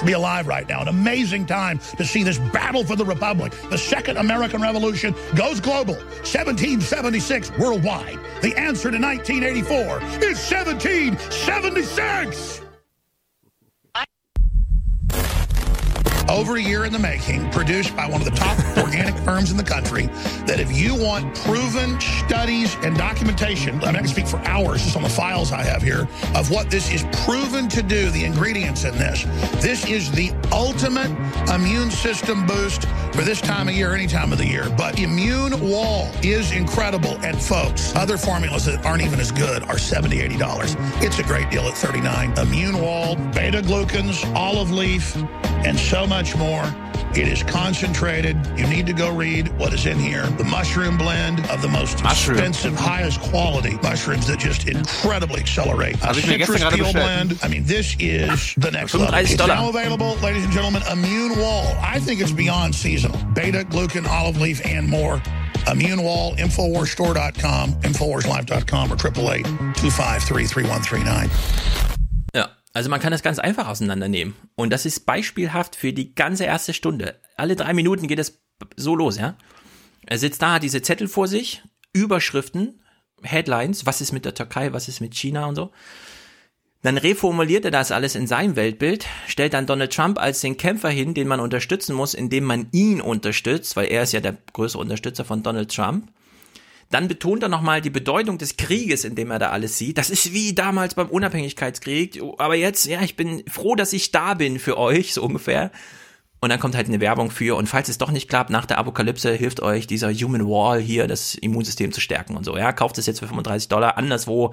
to 0.00 0.06
be 0.06 0.12
alive 0.12 0.46
right 0.46 0.68
now. 0.68 0.80
An 0.80 0.88
amazing 0.88 1.46
time 1.46 1.78
to 1.96 2.04
see 2.04 2.22
this 2.22 2.38
battle 2.38 2.84
for 2.84 2.96
the 2.96 3.04
Republic. 3.04 3.52
The 3.70 3.78
Second 3.78 4.16
American 4.16 4.60
Revolution 4.60 5.14
goes 5.36 5.60
global. 5.60 5.94
1776 5.94 7.52
worldwide. 7.58 8.18
The 8.42 8.56
answer 8.56 8.90
to 8.90 8.98
1984 8.98 10.02
is 10.22 10.50
1776. 10.50 12.59
Over 16.30 16.56
a 16.56 16.62
year 16.62 16.84
in 16.84 16.92
the 16.92 16.98
making, 16.98 17.50
produced 17.50 17.96
by 17.96 18.06
one 18.06 18.20
of 18.20 18.24
the 18.24 18.36
top 18.36 18.56
organic 18.78 19.16
firms 19.24 19.50
in 19.50 19.56
the 19.56 19.64
country, 19.64 20.06
that 20.46 20.60
if 20.60 20.70
you 20.70 20.94
want 20.94 21.34
proven 21.40 22.00
studies 22.00 22.76
and 22.84 22.96
documentation, 22.96 23.74
I'm 23.74 23.80
not 23.80 23.94
going 23.94 24.04
to 24.04 24.10
speak 24.10 24.28
for 24.28 24.38
hours, 24.46 24.84
just 24.84 24.96
on 24.96 25.02
the 25.02 25.08
files 25.08 25.50
I 25.50 25.64
have 25.64 25.82
here, 25.82 26.08
of 26.36 26.48
what 26.48 26.70
this 26.70 26.92
is 26.92 27.04
proven 27.24 27.68
to 27.70 27.82
do, 27.82 28.10
the 28.10 28.24
ingredients 28.24 28.84
in 28.84 28.96
this. 28.96 29.24
This 29.60 29.84
is 29.86 30.12
the 30.12 30.30
ultimate 30.52 31.10
immune 31.52 31.90
system 31.90 32.46
boost 32.46 32.86
for 33.12 33.22
this 33.22 33.40
time 33.40 33.68
of 33.68 33.74
year, 33.74 33.92
any 33.92 34.06
time 34.06 34.30
of 34.30 34.38
the 34.38 34.46
year. 34.46 34.72
But 34.76 35.00
Immune 35.00 35.68
Wall 35.68 36.08
is 36.22 36.52
incredible. 36.52 37.18
And 37.24 37.42
folks, 37.42 37.94
other 37.96 38.16
formulas 38.16 38.66
that 38.66 38.86
aren't 38.86 39.02
even 39.02 39.18
as 39.18 39.32
good 39.32 39.64
are 39.64 39.74
$70, 39.74 40.30
$80. 40.38 41.02
It's 41.02 41.18
a 41.18 41.24
great 41.24 41.50
deal 41.50 41.62
at 41.62 41.74
39. 41.74 42.38
Immune 42.38 42.80
Wall, 42.80 43.16
beta 43.34 43.62
glucans, 43.62 44.24
olive 44.36 44.70
leaf, 44.70 45.16
and 45.64 45.78
so 45.78 46.06
much 46.06 46.19
more. 46.36 46.64
It 47.14 47.26
is 47.26 47.42
concentrated. 47.42 48.36
You 48.56 48.66
need 48.68 48.86
to 48.86 48.92
go 48.92 49.14
read 49.14 49.48
what 49.58 49.72
is 49.72 49.86
in 49.86 49.98
here. 49.98 50.26
The 50.38 50.44
mushroom 50.44 50.96
blend 50.96 51.40
of 51.50 51.60
the 51.60 51.68
most 51.68 52.02
Mushroom. 52.02 52.38
expensive, 52.38 52.74
highest 52.74 53.20
quality 53.20 53.76
mushrooms 53.82 54.26
that 54.28 54.38
just 54.38 54.68
incredibly 54.68 55.40
accelerate. 55.40 55.96
A 56.02 56.06
Hab 56.06 56.16
ich 56.16 56.26
mir 56.26 56.38
gestern 56.38 56.58
citrus 56.58 56.74
peel 56.74 56.92
blend. 56.92 57.38
I 57.42 57.48
mean, 57.48 57.64
this 57.64 57.96
is 57.98 58.54
the 58.56 58.70
next 58.70 58.94
level. 58.94 59.10
35 59.10 59.32
It's 59.32 59.46
now 59.46 59.68
available, 59.68 60.16
ladies 60.22 60.44
and 60.44 60.52
gentlemen. 60.52 60.82
Immune 60.90 61.38
Wall. 61.38 61.74
I 61.80 61.98
think 61.98 62.20
it's 62.20 62.32
beyond 62.32 62.74
seasonal. 62.74 63.18
Beta, 63.34 63.64
glucan, 63.64 64.06
olive 64.06 64.40
leaf, 64.40 64.64
and 64.64 64.88
more. 64.88 65.20
Immune 65.66 66.02
Wall, 66.02 66.34
InfoWarsStore.com, 66.36 67.74
InfoWarsLife.com 67.82 68.92
or 68.92 68.96
888-253-3139. 68.96 71.28
Ja, 71.28 71.89
also 72.72 72.88
man 72.88 73.00
kann 73.00 73.10
das 73.10 73.22
ganz 73.22 73.38
einfach 73.38 73.68
auseinandernehmen. 73.68 74.34
Und 74.54 74.70
das 74.70 74.86
ist 74.86 75.06
beispielhaft 75.06 75.76
für 75.76 75.92
die 75.92 76.14
ganze 76.14 76.44
erste 76.44 76.72
Stunde. 76.72 77.20
Alle 77.36 77.56
drei 77.56 77.72
Minuten 77.72 78.06
geht 78.06 78.18
es 78.18 78.40
so 78.76 78.94
los, 78.94 79.16
ja. 79.16 79.36
Er 80.06 80.18
sitzt 80.18 80.42
da, 80.42 80.54
hat 80.54 80.62
diese 80.62 80.82
Zettel 80.82 81.08
vor 81.08 81.28
sich, 81.28 81.62
Überschriften, 81.92 82.82
Headlines, 83.22 83.86
was 83.86 84.00
ist 84.00 84.12
mit 84.12 84.24
der 84.24 84.34
Türkei, 84.34 84.72
was 84.72 84.88
ist 84.88 85.00
mit 85.00 85.14
China 85.14 85.46
und 85.46 85.56
so. 85.56 85.72
Dann 86.82 86.96
reformuliert 86.96 87.66
er 87.66 87.70
das 87.70 87.92
alles 87.92 88.14
in 88.14 88.26
seinem 88.26 88.56
Weltbild, 88.56 89.06
stellt 89.26 89.52
dann 89.52 89.66
Donald 89.66 89.92
Trump 89.92 90.18
als 90.18 90.40
den 90.40 90.56
Kämpfer 90.56 90.88
hin, 90.88 91.12
den 91.12 91.28
man 91.28 91.40
unterstützen 91.40 91.94
muss, 91.94 92.14
indem 92.14 92.44
man 92.44 92.68
ihn 92.72 93.02
unterstützt, 93.02 93.76
weil 93.76 93.88
er 93.88 94.04
ist 94.04 94.12
ja 94.12 94.20
der 94.20 94.38
größere 94.52 94.80
Unterstützer 94.80 95.24
von 95.26 95.42
Donald 95.42 95.74
Trump. 95.74 96.10
Dann 96.90 97.08
betont 97.08 97.42
er 97.42 97.48
nochmal 97.48 97.80
die 97.80 97.90
Bedeutung 97.90 98.36
des 98.36 98.56
Krieges, 98.56 99.04
in 99.04 99.14
dem 99.14 99.30
er 99.30 99.38
da 99.38 99.50
alles 99.50 99.78
sieht. 99.78 99.96
Das 99.96 100.10
ist 100.10 100.32
wie 100.32 100.54
damals 100.54 100.94
beim 100.94 101.08
Unabhängigkeitskrieg. 101.08 102.20
Aber 102.38 102.56
jetzt, 102.56 102.86
ja, 102.86 103.00
ich 103.02 103.16
bin 103.16 103.44
froh, 103.48 103.76
dass 103.76 103.92
ich 103.92 104.10
da 104.10 104.34
bin 104.34 104.58
für 104.58 104.76
euch, 104.76 105.14
so 105.14 105.22
ungefähr. 105.22 105.70
Und 106.40 106.48
dann 106.50 106.58
kommt 106.58 106.74
halt 106.74 106.88
eine 106.88 107.00
Werbung 107.00 107.30
für, 107.30 107.56
und 107.56 107.68
falls 107.68 107.88
es 107.88 107.98
doch 107.98 108.10
nicht 108.10 108.28
klappt, 108.28 108.50
nach 108.50 108.66
der 108.66 108.78
Apokalypse 108.78 109.32
hilft 109.34 109.60
euch 109.60 109.86
dieser 109.86 110.12
Human 110.12 110.46
Wall 110.48 110.80
hier, 110.80 111.06
das 111.06 111.34
Immunsystem 111.34 111.92
zu 111.92 112.00
stärken 112.00 112.36
und 112.36 112.44
so. 112.44 112.56
Ja, 112.56 112.72
kauft 112.72 112.98
es 112.98 113.06
jetzt 113.06 113.20
für 113.20 113.28
35 113.28 113.68
Dollar, 113.68 113.98
anderswo 113.98 114.52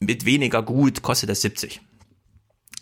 mit 0.00 0.24
weniger 0.24 0.62
gut 0.62 1.02
kostet 1.02 1.30
das 1.30 1.42
70. 1.42 1.80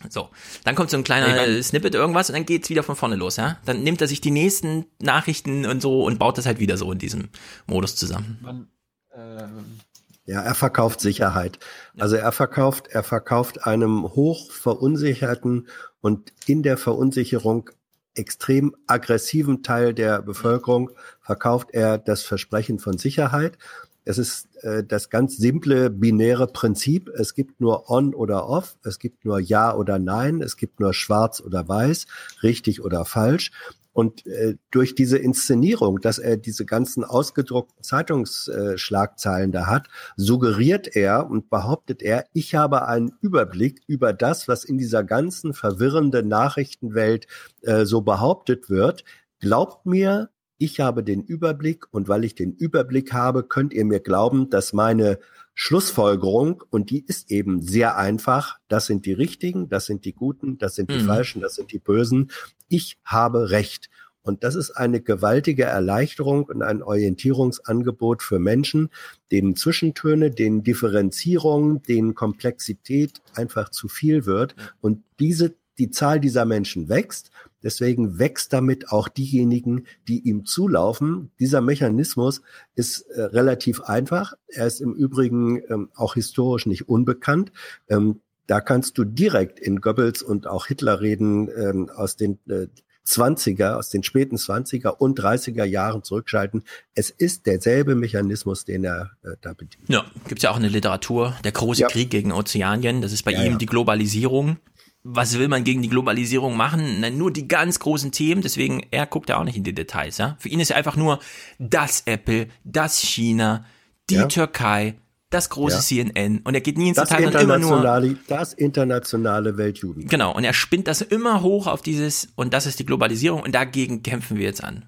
So, 0.09 0.29
dann 0.63 0.73
kommt 0.73 0.89
so 0.89 0.97
ein 0.97 1.03
kleiner 1.03 1.45
Ja, 1.45 1.63
Snippet 1.63 1.93
irgendwas 1.93 2.29
und 2.29 2.33
dann 2.33 2.47
geht's 2.47 2.71
wieder 2.71 2.81
von 2.81 2.95
vorne 2.95 3.15
los, 3.15 3.35
ja. 3.35 3.59
Dann 3.65 3.83
nimmt 3.83 4.01
er 4.01 4.07
sich 4.07 4.19
die 4.19 4.31
nächsten 4.31 4.85
Nachrichten 4.99 5.67
und 5.67 5.79
so 5.79 6.03
und 6.03 6.17
baut 6.17 6.39
das 6.39 6.47
halt 6.47 6.59
wieder 6.59 6.75
so 6.77 6.91
in 6.91 6.97
diesem 6.97 7.29
Modus 7.67 7.95
zusammen. 7.95 8.39
Man, 8.41 8.67
ähm, 9.15 9.79
Ja, 10.25 10.41
er 10.41 10.55
verkauft 10.55 11.01
Sicherheit. 11.01 11.59
Also 11.97 12.15
er 12.15 12.31
verkauft, 12.31 12.87
er 12.89 13.03
verkauft 13.03 13.65
einem 13.65 14.03
hoch 14.03 14.51
verunsicherten 14.51 15.67
und 16.01 16.33
in 16.45 16.63
der 16.63 16.77
Verunsicherung 16.77 17.69
extrem 18.13 18.75
aggressiven 18.87 19.63
Teil 19.63 19.93
der 19.93 20.21
Bevölkerung 20.21 20.91
verkauft 21.21 21.69
er 21.71 21.97
das 21.97 22.23
Versprechen 22.23 22.79
von 22.79 22.97
Sicherheit. 22.97 23.57
Es 24.03 24.17
ist 24.17 24.49
äh, 24.63 24.83
das 24.83 25.09
ganz 25.09 25.37
simple 25.37 25.89
binäre 25.89 26.47
Prinzip. 26.47 27.07
Es 27.09 27.35
gibt 27.35 27.61
nur 27.61 27.89
on 27.89 28.13
oder 28.13 28.47
off. 28.47 28.75
Es 28.83 28.99
gibt 28.99 29.25
nur 29.25 29.39
ja 29.39 29.75
oder 29.75 29.99
nein. 29.99 30.41
Es 30.41 30.57
gibt 30.57 30.79
nur 30.79 30.93
schwarz 30.93 31.39
oder 31.39 31.67
weiß, 31.67 32.07
richtig 32.41 32.83
oder 32.83 33.05
falsch. 33.05 33.51
Und 33.93 34.25
äh, 34.25 34.55
durch 34.71 34.95
diese 34.95 35.17
Inszenierung, 35.17 35.99
dass 35.99 36.17
er 36.17 36.37
diese 36.37 36.65
ganzen 36.65 37.03
ausgedruckten 37.03 37.83
Zeitungsschlagzeilen 37.83 39.51
da 39.51 39.67
hat, 39.67 39.87
suggeriert 40.15 40.95
er 40.95 41.29
und 41.29 41.49
behauptet 41.49 42.01
er, 42.01 42.25
ich 42.33 42.55
habe 42.55 42.87
einen 42.87 43.11
Überblick 43.21 43.81
über 43.87 44.13
das, 44.13 44.47
was 44.47 44.63
in 44.63 44.77
dieser 44.77 45.03
ganzen 45.03 45.53
verwirrenden 45.53 46.27
Nachrichtenwelt 46.27 47.27
äh, 47.61 47.85
so 47.85 48.01
behauptet 48.01 48.69
wird. 48.69 49.03
Glaubt 49.39 49.85
mir, 49.85 50.29
ich 50.57 50.79
habe 50.79 51.03
den 51.03 51.23
Überblick 51.23 51.87
und 51.91 52.07
weil 52.07 52.23
ich 52.23 52.35
den 52.35 52.53
Überblick 52.53 53.13
habe, 53.13 53.43
könnt 53.43 53.73
ihr 53.73 53.83
mir 53.83 53.99
glauben, 53.99 54.51
dass 54.51 54.73
meine 54.73 55.17
Schlussfolgerung, 55.53 56.63
und 56.69 56.89
die 56.89 57.03
ist 57.05 57.29
eben 57.29 57.61
sehr 57.61 57.97
einfach, 57.97 58.57
das 58.67 58.85
sind 58.85 59.05
die 59.05 59.13
Richtigen, 59.13 59.69
das 59.69 59.85
sind 59.85 60.05
die 60.05 60.13
Guten, 60.13 60.57
das 60.57 60.75
sind 60.75 60.89
die 60.89 60.99
Mhm. 60.99 61.05
Falschen, 61.05 61.41
das 61.41 61.55
sind 61.55 61.71
die 61.71 61.79
Bösen. 61.79 62.31
Ich 62.67 62.97
habe 63.03 63.49
Recht. 63.51 63.89
Und 64.23 64.43
das 64.43 64.55
ist 64.55 64.71
eine 64.71 65.01
gewaltige 65.01 65.63
Erleichterung 65.63 66.43
und 66.43 66.61
ein 66.61 66.83
Orientierungsangebot 66.83 68.21
für 68.21 68.37
Menschen, 68.37 68.89
denen 69.31 69.55
Zwischentöne, 69.55 70.29
denen 70.29 70.63
Differenzierung, 70.63 71.81
denen 71.81 72.13
Komplexität 72.13 73.21
einfach 73.33 73.69
zu 73.69 73.87
viel 73.87 74.27
wird. 74.27 74.55
Und 74.79 75.03
diese, 75.19 75.55
die 75.79 75.89
Zahl 75.89 76.19
dieser 76.19 76.45
Menschen 76.45 76.87
wächst. 76.87 77.31
Deswegen 77.63 78.19
wächst 78.19 78.53
damit 78.53 78.89
auch 78.89 79.07
diejenigen, 79.07 79.85
die 80.07 80.19
ihm 80.27 80.45
zulaufen. 80.45 81.31
Dieser 81.39 81.61
Mechanismus 81.61 82.41
ist 82.75 83.01
äh, 83.01 83.21
relativ 83.21 83.81
einfach. 83.81 84.33
Er 84.47 84.67
ist 84.67 84.81
im 84.81 84.93
Übrigen 84.93 85.61
ähm, 85.69 85.89
auch 85.95 86.15
historisch 86.15 86.65
nicht 86.65 86.89
unbekannt. 86.89 87.51
Ähm, 87.89 88.21
da 88.47 88.59
kannst 88.59 88.97
du 88.97 89.03
direkt 89.05 89.59
in 89.59 89.79
Goebbels 89.81 90.21
und 90.23 90.47
auch 90.47 90.65
Hitler-Reden 90.67 91.49
ähm, 91.55 91.89
aus 91.95 92.15
den 92.17 92.39
äh, 92.49 92.67
20er, 93.07 93.75
aus 93.75 93.89
den 93.89 94.03
späten 94.03 94.35
20er 94.35 94.89
und 94.89 95.19
30er 95.19 95.63
Jahren 95.63 96.03
zurückschalten. 96.03 96.63
Es 96.93 97.09
ist 97.09 97.45
derselbe 97.47 97.95
Mechanismus, 97.95 98.63
den 98.65 98.83
er 98.83 99.11
äh, 99.23 99.29
da 99.41 99.53
bedient. 99.53 99.89
Ja, 99.89 100.05
gibt's 100.27 100.43
ja 100.43 100.51
auch 100.51 100.57
eine 100.57 100.69
Literatur, 100.69 101.35
der 101.43 101.51
große 101.51 101.81
Ja. 101.81 101.87
Krieg 101.87 102.09
gegen 102.11 102.31
Ozeanien, 102.31 103.01
das 103.01 103.11
ist 103.11 103.23
bei 103.23 103.31
Ja, 103.31 103.43
ihm 103.43 103.53
ja. 103.53 103.57
die 103.57 103.65
Globalisierung. 103.65 104.57
Was 105.03 105.37
will 105.39 105.47
man 105.47 105.63
gegen 105.63 105.81
die 105.81 105.89
Globalisierung 105.89 106.55
machen? 106.55 106.97
Na, 106.99 107.09
nur 107.09 107.31
die 107.31 107.47
ganz 107.47 107.79
großen 107.79 108.11
Themen, 108.11 108.41
deswegen, 108.41 108.85
er 108.91 109.07
guckt 109.07 109.29
ja 109.29 109.37
auch 109.39 109.43
nicht 109.43 109.57
in 109.57 109.63
die 109.63 109.73
Details, 109.73 110.17
ja. 110.19 110.35
Für 110.39 110.49
ihn 110.49 110.59
ist 110.59 110.69
ja 110.69 110.75
einfach 110.75 110.95
nur 110.95 111.19
das 111.57 112.03
Apple, 112.05 112.47
das 112.63 112.99
China, 112.99 113.65
die 114.11 114.15
Ja. 114.15 114.27
Türkei, 114.27 114.95
das 115.31 115.49
große 115.49 115.77
Ja. 115.77 115.81
CNN 115.81 116.39
und 116.43 116.53
er 116.53 116.61
geht 116.61 116.77
nie 116.77 116.89
ins 116.89 116.97
Das 116.97 117.09
Detail, 117.09 117.23
sondern 117.23 117.41
immer 117.43 117.57
nur, 117.57 118.15
das 118.27 118.53
internationale 118.53 119.57
Weltjugend. 119.57 120.09
genau, 120.09 120.35
und 120.35 120.43
er 120.43 120.53
spinnt 120.53 120.87
das 120.87 121.01
immer 121.01 121.41
hoch 121.41 121.65
auf 121.67 121.81
dieses, 121.81 122.27
und 122.35 122.53
das 122.53 122.65
ist 122.67 122.77
die 122.79 122.85
Globalisierung 122.85 123.41
und 123.41 123.55
dagegen 123.55 124.03
kämpfen 124.03 124.37
wir 124.37 124.43
jetzt 124.45 124.63
an. 124.63 124.85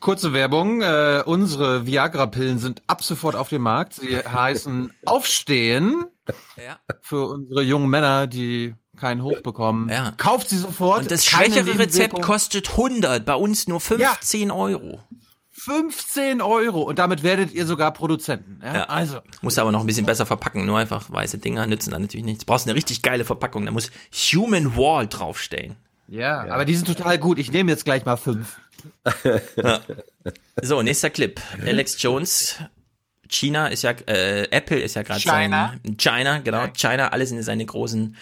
Kurze 0.00 0.32
Werbung. 0.32 0.80
Äh, 0.80 1.22
unsere 1.26 1.86
Viagra-Pillen 1.86 2.58
sind 2.58 2.82
ab 2.86 3.04
sofort 3.04 3.36
auf 3.36 3.50
dem 3.50 3.62
Markt. 3.62 3.94
Sie 3.94 4.16
heißen 4.18 4.92
Aufstehen 5.04 6.04
für 7.00 7.26
unsere 7.26 7.62
jungen 7.62 7.88
Männer, 7.88 8.26
die 8.26 8.74
keinen 8.96 9.22
Hoch 9.22 9.40
bekommen. 9.40 9.88
Ja. 9.88 10.12
Kauft 10.16 10.48
sie 10.50 10.58
sofort. 10.58 11.02
Und 11.02 11.10
das 11.10 11.24
schwächere 11.24 11.78
Rezept 11.78 12.20
kostet 12.20 12.70
100, 12.70 13.24
bei 13.24 13.34
uns 13.34 13.66
nur 13.68 13.80
15 13.80 14.50
Euro. 14.50 15.00
15 15.52 16.40
Euro 16.40 16.80
und 16.82 16.98
damit 16.98 17.22
werdet 17.22 17.52
ihr 17.52 17.66
sogar 17.66 17.92
Produzenten. 17.92 18.60
Ja? 18.64 18.84
Also, 18.84 19.20
Muss 19.42 19.58
aber 19.58 19.70
noch 19.72 19.80
ein 19.80 19.86
bisschen 19.86 20.06
besser 20.06 20.24
verpacken. 20.24 20.64
Nur 20.64 20.78
einfach 20.78 21.10
weiße 21.10 21.36
Dinger 21.38 21.66
nützen 21.66 21.90
dann 21.90 22.02
natürlich 22.02 22.24
nichts. 22.24 22.44
Du 22.44 22.46
brauchst 22.46 22.66
eine 22.66 22.74
richtig 22.74 23.02
geile 23.02 23.26
Verpackung. 23.26 23.66
Da 23.66 23.72
muss 23.72 23.90
Human 24.32 24.74
Wall 24.76 25.06
draufstehen. 25.06 25.76
ja, 26.08 26.46
aber 26.50 26.64
die 26.64 26.74
sind 26.74 26.86
total 26.86 27.18
gut. 27.18 27.38
Ich 27.38 27.52
nehme 27.52 27.70
jetzt 27.70 27.84
gleich 27.84 28.04
mal 28.04 28.16
fünf. 28.16 28.58
So, 30.62 30.82
nächster 30.82 31.10
Clip. 31.10 31.40
Alex 31.66 32.00
Jones. 32.02 32.56
China 33.30 33.68
ist 33.68 33.82
ja, 33.82 33.92
äh, 34.06 34.48
Apple 34.50 34.80
ist 34.80 34.96
ja 34.96 35.02
gerade 35.02 35.20
China. 35.20 35.74
sein, 35.84 35.96
China, 35.96 36.38
genau, 36.38 36.66
China, 36.76 37.08
alles 37.08 37.30
sind 37.30 37.42
seine 37.42 37.64
großen, 37.64 38.16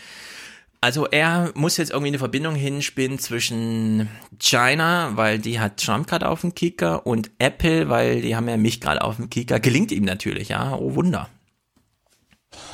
also 0.81 1.07
er 1.07 1.51
muss 1.55 1.77
jetzt 1.77 1.91
irgendwie 1.91 2.09
eine 2.09 2.19
Verbindung 2.19 2.55
hinspinnen 2.55 3.19
zwischen 3.19 4.09
China, 4.39 5.13
weil 5.15 5.39
die 5.41 5.59
hat 5.59 5.79
Trump 5.79 6.07
gerade 6.07 6.29
auf 6.29 6.43
dem 6.43 6.55
Kicker 6.55 7.05
und 7.05 7.31
Apple, 7.39 7.89
weil 7.89 8.21
die 8.21 8.37
haben 8.37 8.49
ja 8.49 8.57
mich 8.57 8.81
gerade 8.81 9.03
auf 9.03 9.17
dem 9.17 9.29
Kicker. 9.29 9.59
Gelingt 9.59 9.91
ihm 9.91 10.05
natürlich, 10.05 10.51
ja, 10.51 10.77
oh 10.77 10.95
Wunder. 10.95 11.29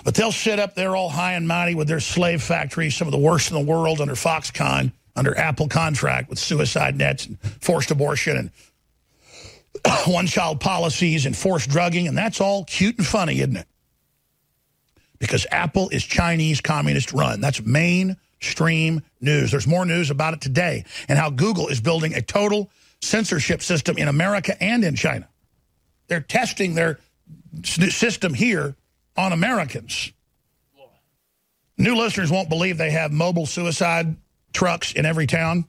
But 0.04 0.14
they'll 0.14 0.32
sit 0.32 0.60
up 0.60 0.74
there 0.74 0.94
all 0.94 1.10
high 1.10 1.34
and 1.34 1.48
mighty 1.48 1.74
with 1.74 1.88
their 1.88 2.00
slave 2.00 2.42
factories, 2.42 2.94
some 2.96 3.08
of 3.08 3.14
the 3.14 3.20
worst 3.20 3.50
in 3.50 3.56
the 3.56 3.66
world 3.66 4.00
under 4.00 4.14
Foxconn, 4.14 4.92
under 5.16 5.36
Apple 5.36 5.68
contract 5.68 6.28
with 6.28 6.38
suicide 6.38 6.96
nets 6.96 7.26
and 7.26 7.38
forced 7.60 7.90
abortion 7.90 8.36
and 8.36 8.50
one 10.06 10.26
child 10.26 10.60
policies 10.60 11.26
and 11.26 11.36
forced 11.36 11.68
drugging. 11.68 12.08
And 12.08 12.16
that's 12.16 12.40
all 12.40 12.64
cute 12.64 12.98
and 12.98 13.06
funny, 13.06 13.40
isn't 13.40 13.56
it? 13.56 13.66
Because 15.18 15.46
Apple 15.50 15.88
is 15.90 16.04
Chinese 16.04 16.60
communist 16.60 17.12
run. 17.12 17.40
That's 17.40 17.62
mainstream 17.62 19.02
news. 19.20 19.50
There's 19.50 19.66
more 19.66 19.86
news 19.86 20.10
about 20.10 20.34
it 20.34 20.40
today 20.40 20.84
and 21.08 21.18
how 21.18 21.30
Google 21.30 21.68
is 21.68 21.80
building 21.80 22.14
a 22.14 22.22
total 22.22 22.70
censorship 23.00 23.62
system 23.62 23.96
in 23.98 24.08
America 24.08 24.60
and 24.62 24.84
in 24.84 24.96
China. 24.96 25.28
They're 26.08 26.20
testing 26.20 26.74
their 26.74 26.98
system 27.62 28.34
here 28.34 28.74
on 29.16 29.32
Americans. 29.32 30.12
New 31.76 31.96
listeners 31.96 32.30
won't 32.30 32.48
believe 32.48 32.78
they 32.78 32.90
have 32.90 33.12
mobile 33.12 33.46
suicide 33.46 34.16
trucks 34.52 34.92
in 34.92 35.06
every 35.06 35.26
town. 35.26 35.64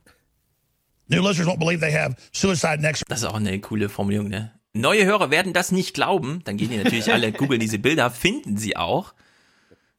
New 1.07 1.21
listeners 1.21 1.47
won't 1.47 1.59
believe 1.59 1.79
they 1.81 1.91
have 1.91 2.15
suicide 2.31 2.81
next. 2.81 3.03
Das 3.07 3.19
ist 3.19 3.25
auch 3.25 3.35
eine 3.35 3.59
coole 3.59 3.89
Formulierung, 3.89 4.27
ne? 4.29 4.51
Neue 4.73 5.05
Hörer 5.05 5.31
werden 5.31 5.53
das 5.53 5.71
nicht 5.71 5.93
glauben. 5.93 6.41
Dann 6.43 6.57
gehen 6.57 6.69
die 6.69 6.77
natürlich 6.77 7.11
alle 7.11 7.31
googeln 7.33 7.59
diese 7.59 7.79
Bilder, 7.79 8.11
finden 8.11 8.57
sie 8.57 8.75
auch. 8.75 9.13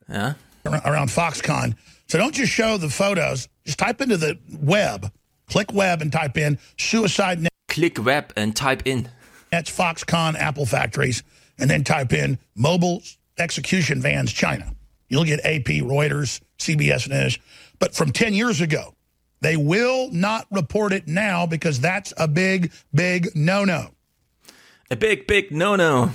Ja. 0.08 0.36
around 0.64 1.10
Foxconn. 1.10 1.74
So 2.08 2.18
don't 2.18 2.36
just 2.36 2.52
show 2.52 2.76
the 2.78 2.88
photos. 2.90 3.48
Just 3.64 3.78
type 3.78 4.00
into 4.00 4.16
the 4.16 4.38
web, 4.48 5.10
click 5.48 5.72
web, 5.72 6.02
and 6.02 6.12
type 6.12 6.36
in 6.36 6.58
suicide 6.76 7.40
net. 7.40 7.52
Click 7.68 8.04
web 8.04 8.32
and 8.36 8.54
type 8.54 8.82
in. 8.84 9.08
That's 9.50 9.70
Foxconn 9.70 10.36
Apple 10.36 10.66
factories, 10.66 11.22
and 11.58 11.70
then 11.70 11.84
type 11.84 12.12
in 12.12 12.38
mobile 12.54 13.02
execution 13.38 14.00
vans 14.00 14.32
China. 14.32 14.74
You'll 15.08 15.24
get 15.24 15.40
AP, 15.44 15.82
Reuters, 15.82 16.40
CBS 16.58 17.08
News. 17.08 17.38
But 17.78 17.94
from 17.94 18.12
10 18.12 18.34
years 18.34 18.60
ago, 18.60 18.94
they 19.40 19.56
will 19.56 20.10
not 20.10 20.46
report 20.50 20.92
it 20.92 21.06
now 21.06 21.46
because 21.46 21.80
that's 21.80 22.12
a 22.16 22.26
big, 22.28 22.72
big 22.92 23.28
no 23.34 23.64
no. 23.64 23.90
A 24.90 24.96
big, 24.96 25.26
big 25.26 25.50
no-no. 25.50 26.12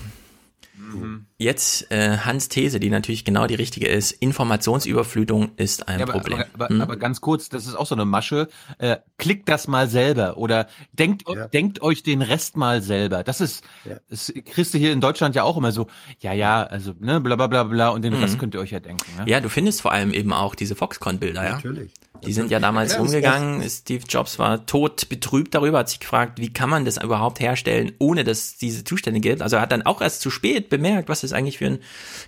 Mm-hmm. 0.79 1.17
Jetzt 1.41 1.91
äh, 1.91 2.17
Hans 2.19 2.49
These, 2.49 2.79
die 2.79 2.91
natürlich 2.91 3.25
genau 3.25 3.47
die 3.47 3.55
richtige 3.55 3.87
ist. 3.87 4.11
Informationsüberflutung 4.11 5.51
ist 5.57 5.87
ein 5.87 5.99
Ja, 5.99 6.05
aber, 6.05 6.13
Problem. 6.13 6.37
aber, 6.39 6.45
aber, 6.53 6.69
Hm? 6.69 6.81
aber 6.81 6.97
ganz 6.97 7.19
kurz, 7.19 7.49
das 7.49 7.65
ist 7.65 7.73
auch 7.75 7.87
so 7.87 7.95
eine 7.95 8.05
Masche. 8.05 8.47
Äh, 8.77 8.97
klickt 9.17 9.49
das 9.49 9.67
mal 9.67 9.87
selber 9.89 10.37
oder 10.37 10.67
denkt, 10.93 11.23
denkt 11.51 11.81
euch 11.81 12.03
den 12.03 12.21
Rest 12.21 12.57
mal 12.57 12.81
selber. 12.83 13.23
Das 13.23 13.41
ist, 13.41 13.63
das 14.09 14.31
kriegst 14.45 14.73
du 14.73 14.77
hier 14.77 14.91
in 14.93 15.01
Deutschland 15.01 15.33
ja 15.35 15.41
auch 15.43 15.57
immer 15.57 15.71
so, 15.71 15.87
ja, 16.19 16.31
ja, 16.33 16.63
also, 16.63 16.93
ne, 16.99 17.19
bla 17.19 17.35
bla 17.35 17.47
bla 17.47 17.63
bla 17.63 17.89
und 17.89 18.03
den 18.03 18.13
Mhm. 18.13 18.19
Rest 18.21 18.37
könnt 18.39 18.53
ihr 18.53 18.59
euch 18.59 18.71
ja 18.71 18.79
denken. 18.79 19.03
Ne? 19.17 19.23
Ja, 19.27 19.39
du 19.39 19.49
findest 19.49 19.81
vor 19.81 19.91
allem 19.91 20.13
eben 20.13 20.33
auch 20.33 20.53
diese 20.53 20.75
Foxconn-Bilder, 20.75 21.43
ja? 21.43 21.51
Natürlich. 21.55 21.91
Die 22.23 22.33
sind 22.33 22.51
ja 22.51 22.59
damals 22.59 22.93
Ja, 22.93 22.99
rumgegangen. 22.99 23.67
Steve 23.67 24.03
Jobs 24.07 24.37
war 24.37 24.67
tot 24.67 25.09
betrübt 25.09 25.55
darüber, 25.55 25.79
hat 25.79 25.89
sich 25.89 25.99
gefragt, 25.99 26.37
wie 26.39 26.53
kann 26.53 26.69
man 26.69 26.85
das 26.85 27.01
überhaupt 27.01 27.39
herstellen, 27.39 27.93
ohne 27.97 28.23
dass 28.23 28.37
es 28.37 28.57
diese 28.57 28.83
Zustände 28.83 29.19
gibt. 29.21 29.41
Also 29.41 29.55
er 29.55 29.63
hat 29.63 29.71
dann 29.71 29.81
auch 29.81 30.01
erst 30.01 30.21
zu 30.21 30.29
spät 30.29 30.69
bemerkt, 30.69 31.09
was 31.09 31.23
das 31.31 31.37
eigentlich 31.37 31.57
für 31.57 31.67
ein 31.67 31.79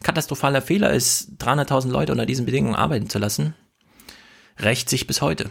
katastrophaler 0.01 0.61
Fehler 0.61 0.91
ist, 0.91 1.33
300.000 1.39 1.89
Leute 1.89 2.11
unter 2.11 2.25
diesen 2.25 2.45
Bedingungen 2.45 2.75
arbeiten 2.75 3.09
zu 3.09 3.19
lassen. 3.19 3.55
Rächt 4.59 4.89
sich 4.89 5.07
bis 5.07 5.21
heute. 5.21 5.49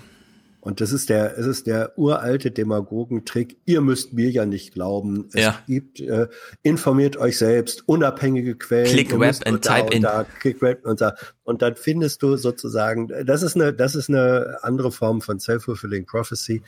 Und 0.65 0.81
das 0.81 0.93
ist 0.93 1.09
der, 1.09 1.37
es 1.37 1.45
ist 1.45 1.67
der 1.67 1.99
uralte 1.99 2.53
Demagogentrick. 2.53 3.57
Ihr 3.65 3.81
müsst 3.81 4.13
mir 4.13 4.31
ja 4.31 4.47
nicht 4.47 4.73
glauben. 4.73 5.29
Es 5.33 5.41
Ja. 5.43 5.59
gibt, 5.67 5.99
äh, 6.01 6.29
informiert 6.63 7.17
euch 7.17 7.37
selbst, 7.37 7.89
unabhängige 7.89 8.55
Quellen. 8.55 8.87
Click 8.87 9.19
Web 9.19 9.37
and 9.45 9.61
type 9.63 9.83
und 9.87 9.95
in. 9.95 10.03
Da, 10.03 10.25
Click 10.41 10.63
Web 10.63 10.87
und 10.87 11.01
da. 11.01 11.17
Und 11.43 11.63
dann 11.63 11.75
findest 11.75 12.23
du 12.23 12.37
sozusagen, 12.37 13.09
das 13.27 13.43
ist 13.43 13.57
eine, 13.57 13.75
das 13.75 13.97
ist 13.97 14.09
eine 14.09 14.59
andere 14.63 14.93
Form 14.93 15.21
von 15.21 15.41
Self-Fulfilling 15.41 16.07
Prophecy. 16.07 16.63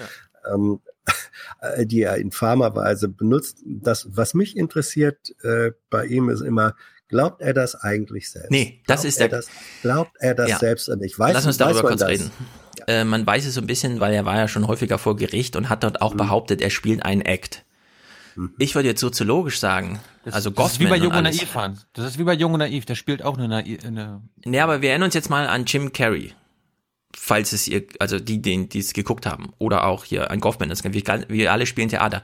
Ähm, 0.53 0.81
äh, 1.61 1.87
die 1.87 2.03
er 2.03 2.17
infamerweise 2.17 3.09
benutzt. 3.09 3.59
Das, 3.65 4.09
was 4.11 4.35
mich 4.35 4.57
interessiert 4.57 5.35
äh, 5.45 5.71
bei 5.89 6.05
ihm 6.07 6.29
ist 6.31 6.41
immer, 6.41 6.75
glaubt 7.09 7.41
er 7.43 7.55
das 7.55 7.77
eigentlich 7.77 8.29
selbst? 8.31 8.51
Nee, 8.51 8.83
das 8.89 9.03
glaubt 9.03 9.09
ist 9.09 9.21
er 9.21 9.29
der- 9.29 9.39
das, 9.39 9.47
Glaubt 9.83 10.17
er 10.19 10.35
das 10.35 10.51
Ja. 10.51 10.59
selbst? 10.59 10.89
Und 10.89 11.03
ich 11.05 11.17
weiß, 11.19 11.33
Lass 11.35 11.47
uns 11.47 11.59
darüber 11.59 11.83
kurz 11.83 12.01
das? 12.01 12.09
reden. 12.11 12.31
Äh, 12.87 13.05
man 13.05 13.27
weiß 13.27 13.47
es 13.47 13.55
so 13.55 13.61
ein 13.61 13.67
bisschen, 13.67 14.01
weil 14.01 14.13
er 14.15 14.25
war 14.25 14.37
ja 14.37 14.49
schon 14.49 14.67
häufiger 14.67 14.99
vor 14.99 15.17
Gericht 15.17 15.57
und 15.57 15.69
hat 15.69 15.83
dort 15.85 15.95
Mhm. 15.95 16.03
auch 16.03 16.15
behauptet, 16.15 16.61
er 16.61 16.71
spielt 16.71 17.05
einen 17.05 17.23
Act. 17.23 17.65
Ich 18.59 18.75
würde 18.75 18.89
jetzt 18.89 19.01
soziologisch 19.01 19.61
sagen, 19.61 20.01
also 20.29 20.51
Das 20.51 20.73
ist 20.73 20.81
wie 20.81 20.87
bei 20.87 20.97
und 20.97 21.03
Jung 21.05 21.13
und 21.13 21.19
alles. 21.19 21.37
Naiv, 21.37 21.55
Hans. 21.55 21.87
Das 21.93 22.05
ist 22.05 22.19
wie 22.19 22.25
bei 22.25 22.33
Jung 22.35 22.53
und 22.53 22.59
Naiv. 22.59 22.85
Der 22.85 22.97
spielt 22.97 23.23
auch 23.23 23.39
eine, 23.39 23.47
Naiv, 23.47 23.85
eine 23.85 24.23
Nee, 24.45 24.59
aber 24.61 24.83
wir 24.83 24.91
erinnern 24.91 25.07
uns 25.07 25.15
jetzt 25.15 25.31
mal 25.31 25.47
an 25.47 25.65
Jim 25.67 25.93
Carrey. 25.93 26.33
Falls 27.17 27.53
es 27.53 27.69
ihr, 27.69 27.85
also 28.01 28.19
die, 28.19 28.43
die, 28.43 28.69
die 28.69 28.81
es 28.81 28.93
geguckt 28.93 29.25
haben. 29.25 29.53
Oder 29.59 29.87
auch 29.87 30.05
hier 30.05 30.33
an 30.33 30.41
Goffman. 30.41 30.69
Das, 30.69 30.83
wir, 30.83 31.25
wir 31.29 31.53
alle 31.53 31.67
spielen 31.67 31.89
Theater. 31.91 32.23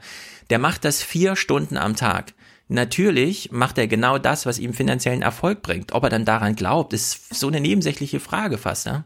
Der 0.49 0.59
macht 0.59 0.83
das 0.83 1.01
vier 1.01 1.37
Stunden 1.37 1.77
am 1.77 1.95
Tag. 1.95 2.33
Natürlich 2.67 3.51
macht 3.53 3.77
er 3.77 3.87
genau 3.87 4.17
das, 4.17 4.45
was 4.45 4.59
ihm 4.59 4.73
finanziellen 4.73 5.21
Erfolg 5.21 5.61
bringt. 5.61 5.93
Ob 5.93 6.03
er 6.03 6.09
dann 6.09 6.25
daran 6.25 6.55
glaubt, 6.55 6.91
ist 6.91 7.33
so 7.33 7.47
eine 7.47 7.61
nebensächliche 7.61 8.19
Frage 8.19 8.57
fast, 8.57 8.85
ne? 8.85 9.05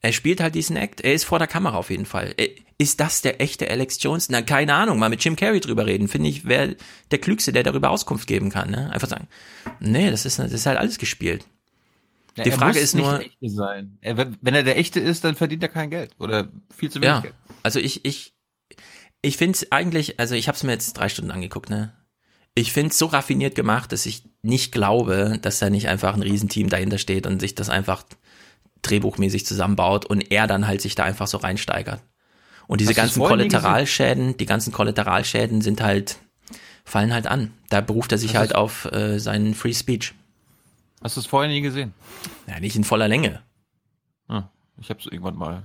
Er 0.00 0.12
spielt 0.12 0.40
halt 0.40 0.54
diesen 0.54 0.76
Act. 0.76 1.00
Er 1.00 1.12
ist 1.14 1.24
vor 1.24 1.38
der 1.38 1.48
Kamera 1.48 1.76
auf 1.76 1.90
jeden 1.90 2.06
Fall. 2.06 2.34
Äh, 2.36 2.50
Ist 2.78 3.00
das 3.00 3.20
der 3.22 3.40
echte 3.40 3.68
Alex 3.68 4.00
Jones? 4.00 4.28
Na, 4.28 4.42
keine 4.42 4.74
Ahnung. 4.74 4.98
Mal 4.98 5.08
mit 5.08 5.24
Jim 5.24 5.34
Carrey 5.34 5.60
drüber 5.60 5.86
reden. 5.86 6.06
Finde 6.06 6.28
ich, 6.28 6.44
wäre 6.44 6.76
der 7.10 7.18
Klügste, 7.18 7.52
der 7.52 7.64
darüber 7.64 7.90
Auskunft 7.90 8.28
geben 8.28 8.50
kann. 8.50 8.70
Ne? 8.70 8.90
Einfach 8.92 9.08
sagen, 9.08 9.26
nee, 9.80 10.10
das 10.10 10.24
ist, 10.24 10.38
das 10.38 10.52
ist 10.52 10.66
halt 10.66 10.78
alles 10.78 10.98
gespielt. 10.98 11.44
Ja, 12.36 12.44
Die 12.44 12.52
Frage 12.52 12.78
ist 12.78 12.94
nicht 12.94 13.04
nur. 13.04 13.20
Er, 14.00 14.16
wenn 14.16 14.36
wenn 14.40 14.54
er 14.54 14.62
der 14.62 14.78
Echte 14.78 15.00
ist, 15.00 15.24
dann 15.24 15.34
verdient 15.34 15.64
er 15.64 15.68
kein 15.68 15.90
Geld 15.90 16.12
oder 16.20 16.48
viel 16.74 16.88
zu 16.90 17.00
wenig 17.00 17.08
ja, 17.08 17.20
Geld. 17.20 17.34
also 17.64 17.80
ich, 17.80 18.04
ich, 18.04 18.34
ich 19.22 19.36
finde 19.36 19.56
es 19.56 19.72
eigentlich, 19.72 20.20
also 20.20 20.36
ich 20.36 20.46
habe 20.46 20.54
es 20.54 20.62
mir 20.62 20.70
jetzt 20.70 20.92
drei 20.92 21.08
Stunden 21.08 21.32
angeguckt, 21.32 21.68
ne? 21.68 21.92
Ich 22.54 22.72
finde 22.72 22.90
es 22.90 22.98
so 22.98 23.06
raffiniert 23.06 23.56
gemacht, 23.56 23.90
dass 23.90 24.06
ich 24.06 24.22
nicht 24.42 24.70
glaube, 24.70 25.38
dass 25.42 25.58
da 25.58 25.70
nicht 25.70 25.88
einfach 25.88 26.14
ein 26.14 26.22
Riesenteam 26.22 26.68
dahinter 26.68 26.98
steht 26.98 27.26
und 27.26 27.40
sich 27.40 27.56
das 27.56 27.68
einfach 27.68 28.04
drehbuchmäßig 28.82 29.46
zusammenbaut 29.46 30.06
und 30.06 30.30
er 30.30 30.46
dann 30.46 30.66
halt 30.66 30.80
sich 30.80 30.94
da 30.94 31.04
einfach 31.04 31.26
so 31.26 31.38
reinsteigert. 31.38 32.02
Und 32.66 32.80
diese 32.80 32.90
Hast 32.90 32.96
ganzen? 32.96 33.22
Kollateralschäden, 33.22 34.36
die 34.36 34.46
ganzen 34.46 34.72
Kollateralschäden 34.72 35.62
sind 35.62 35.80
halt, 35.80 36.18
fallen 36.84 37.12
halt 37.12 37.26
an. 37.26 37.52
Da 37.70 37.80
beruft 37.80 38.12
er 38.12 38.18
sich 38.18 38.34
Hast 38.34 38.40
halt 38.40 38.54
auf 38.54 38.84
äh, 38.92 39.18
seinen 39.18 39.54
Free 39.54 39.72
Speech. 39.72 40.14
Hast 41.02 41.16
du 41.16 41.20
es 41.20 41.26
vorher 41.26 41.50
nie 41.50 41.60
gesehen? 41.60 41.94
Ja, 42.46 42.60
nicht 42.60 42.76
in 42.76 42.84
voller 42.84 43.08
Länge. 43.08 43.42
Ah, 44.28 44.44
ich 44.80 44.90
habe 44.90 45.00
es 45.00 45.06
irgendwann 45.06 45.36
mal. 45.36 45.62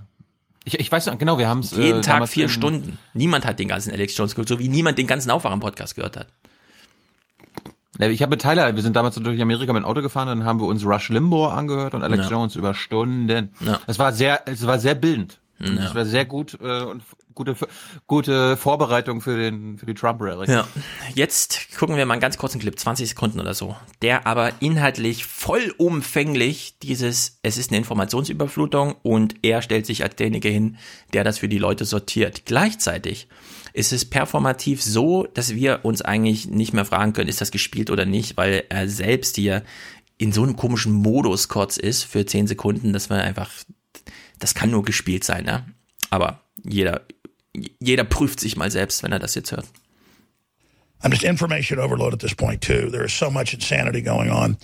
Ich, 0.64 0.80
ich 0.80 0.92
weiß 0.92 1.08
noch, 1.08 1.18
genau, 1.18 1.38
wir 1.38 1.50
haben 1.50 1.60
es 1.60 1.72
Jeden 1.72 2.00
äh, 2.00 2.04
Tag 2.04 2.28
vier 2.30 2.48
Stunden. 2.48 2.98
Niemand 3.14 3.46
hat 3.46 3.60
den 3.60 3.68
ganzen 3.68 3.92
Alex 3.92 4.16
Jones 4.16 4.34
geguckt, 4.34 4.50
so 4.50 4.60
wie 4.60 4.70
niemand 4.70 4.98
den 4.98 5.08
ganzen 5.08 5.30
Aufwachen-Podcast 5.30 5.96
gehört 5.96 6.16
hat. 6.16 6.28
Ich 8.00 8.22
habe 8.22 8.32
mit 8.32 8.42
Tyler, 8.42 8.76
wir 8.76 8.82
sind 8.82 8.96
damals 8.96 9.16
durch 9.16 9.42
Amerika 9.42 9.72
mit 9.72 9.84
dem 9.84 9.86
Auto 9.86 10.02
gefahren, 10.02 10.28
dann 10.28 10.46
haben 10.46 10.60
wir 10.60 10.66
uns 10.68 10.84
Rush 10.86 11.10
Limbaugh 11.10 11.50
angehört 11.54 11.94
und 11.94 12.04
Alex 12.04 12.26
Ja. 12.26 12.32
Jones 12.32 12.56
über 12.56 12.74
Stunden. 12.74 13.52
Ja. 13.60 13.80
Es 13.88 14.00
war 14.00 14.14
sehr, 14.14 14.42
es 14.48 14.66
war 14.66 14.80
sehr 14.80 14.96
bildend. 14.96 15.40
Ja. 15.60 15.86
Es 15.86 15.96
war 15.96 16.04
sehr 16.06 16.26
gut 16.26 16.58
äh, 16.62 16.82
und 16.82 17.04
gute, 17.36 17.56
gute 18.08 18.58
Vorbereitung 18.58 19.22
für 19.22 19.38
den 19.38 19.78
für 19.78 19.86
die 19.86 19.94
Trump 19.94 20.20
Rally. 20.22 20.52
Ja, 20.52 20.68
jetzt 21.14 21.78
gucken 21.78 21.96
wir 21.96 22.06
mal 22.06 22.14
einen 22.16 22.22
ganz 22.22 22.38
kurzen 22.38 22.60
Clip, 22.60 22.78
20 22.78 23.10
Sekunden 23.10 23.40
oder 23.40 23.54
so, 23.54 23.76
der 24.02 24.26
aber 24.28 24.52
inhaltlich 24.60 25.26
vollumfänglich 25.26 26.80
dieses, 26.80 27.40
es 27.44 27.58
ist 27.58 27.70
eine 27.72 27.78
Informationsüberflutung 27.78 28.96
und 29.04 29.36
er 29.44 29.62
stellt 29.62 29.86
sich 29.86 30.04
als 30.04 30.16
derjenige 30.16 30.50
hin, 30.50 30.78
der 31.14 31.24
das 31.24 31.38
für 31.38 31.48
die 31.48 31.60
Leute 31.60 31.86
sortiert. 31.86 32.46
Gleichzeitig 32.46 33.28
ist 33.74 33.92
es 33.92 34.06
performativ 34.06 34.82
so, 34.82 35.26
dass 35.34 35.56
wir 35.56 35.80
uns 35.84 36.02
eigentlich 36.02 36.48
nicht 36.48 36.74
mehr 36.74 36.86
fragen 36.86 37.14
können, 37.14 37.30
ist 37.30 37.42
das 37.42 37.52
gespielt 37.52 37.90
oder 37.90 38.06
nicht, 38.06 38.38
weil 38.38 38.64
er 38.70 38.88
selbst 38.88 39.36
hier 39.36 39.64
in 40.18 40.32
so 40.32 40.44
einem 40.44 40.56
komischen 40.56 40.94
Modus 40.94 41.50
kurz 41.50 41.78
ist 41.78 42.04
für 42.04 42.26
10 42.26 42.48
Sekunden, 42.48 42.94
dass 42.94 43.10
man 43.10 43.20
einfach, 43.20 43.50
das 44.40 44.54
kann 44.54 44.70
nur 44.70 44.84
gespielt 44.84 45.24
sein, 45.24 45.46
ne? 45.46 45.66
Aber 46.12 46.42
jeder, 46.64 47.02
jeder 47.80 48.04
prüft 48.04 48.40
sich 48.40 48.56
mal 48.56 48.70
selbst, 48.70 49.02
wenn 49.02 49.12
er 49.12 49.20
das 49.20 49.34
jetzt 49.36 49.52
hört. 49.52 49.66
I'm 51.02 51.12
just 51.12 51.24
information 51.24 51.80
overload 51.80 52.14
at 52.14 52.20
this 52.20 52.34
point, 52.34 52.62
too. 52.62 52.90
There 52.90 53.04
is 53.04 53.12
so 53.12 53.30
much 53.30 53.54
insanity 53.54 54.02
going 54.02 54.30
on. 54.30 54.58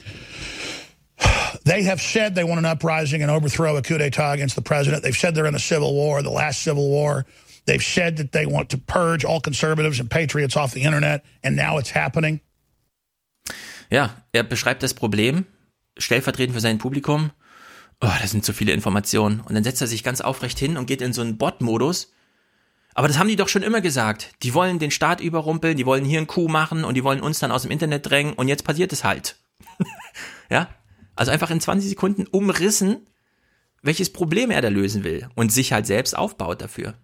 They 1.65 1.83
have 1.83 2.01
said 2.01 2.35
they 2.35 2.45
want 2.45 2.59
an 2.59 2.65
uprising 2.65 3.21
and 3.21 3.29
overthrow 3.29 3.75
a 3.75 3.81
coup 3.81 3.97
d'etat 3.97 4.33
against 4.33 4.55
the 4.55 4.61
president. 4.61 5.03
They've 5.03 5.17
said 5.17 5.35
they're 5.35 5.47
in 5.47 5.55
a 5.55 5.59
civil 5.59 5.93
war, 5.93 6.21
the 6.21 6.29
last 6.29 6.61
civil 6.61 6.87
war. 6.87 7.25
They've 7.69 7.83
said 7.83 8.17
that 8.17 8.31
they 8.31 8.47
want 8.47 8.71
to 8.71 8.77
purge 8.77 9.23
all 9.23 9.39
conservatives 9.39 9.99
and 9.99 10.09
patriots 10.09 10.57
off 10.57 10.73
the 10.73 10.81
internet, 10.81 11.23
and 11.43 11.55
now 11.55 11.77
it's 11.77 11.93
happening. 11.93 12.41
Ja, 13.91 14.23
er 14.31 14.41
beschreibt 14.41 14.81
das 14.81 14.95
Problem, 14.95 15.45
stellvertretend 15.95 16.55
für 16.55 16.61
sein 16.61 16.79
Publikum. 16.79 17.29
Oh, 18.01 18.09
das 18.21 18.31
sind 18.31 18.43
zu 18.43 18.53
viele 18.53 18.71
Informationen. 18.71 19.41
Und 19.41 19.53
dann 19.53 19.63
setzt 19.63 19.81
er 19.81 19.87
sich 19.87 20.03
ganz 20.03 20.19
aufrecht 20.19 20.57
hin 20.57 20.77
und 20.77 20.87
geht 20.87 21.03
in 21.03 21.13
so 21.13 21.21
einen 21.21 21.37
Bot-Modus. 21.37 22.11
Aber 22.95 23.07
das 23.07 23.19
haben 23.19 23.27
die 23.27 23.35
doch 23.35 23.49
schon 23.49 23.61
immer 23.61 23.81
gesagt. 23.81 24.31
Die 24.41 24.55
wollen 24.55 24.79
den 24.79 24.89
Staat 24.89 25.21
überrumpeln, 25.21 25.77
die 25.77 25.85
wollen 25.85 26.05
hier 26.05 26.17
einen 26.17 26.27
Coup 26.27 26.49
machen 26.49 26.83
und 26.83 26.95
die 26.95 27.03
wollen 27.03 27.21
uns 27.21 27.37
dann 27.37 27.51
aus 27.51 27.61
dem 27.61 27.71
Internet 27.71 28.09
drängen 28.09 28.33
und 28.33 28.47
jetzt 28.47 28.63
passiert 28.63 28.91
es 28.93 29.03
halt. 29.03 29.35
ja? 30.49 30.69
Also 31.15 31.31
einfach 31.31 31.51
in 31.51 31.61
20 31.61 31.87
Sekunden 31.87 32.25
umrissen, 32.25 33.05
welches 33.83 34.11
Problem 34.11 34.49
er 34.49 34.63
da 34.63 34.69
lösen 34.69 35.03
will 35.03 35.29
und 35.35 35.51
sich 35.51 35.71
halt 35.71 35.85
selbst 35.85 36.17
aufbaut 36.17 36.63
dafür. 36.63 36.95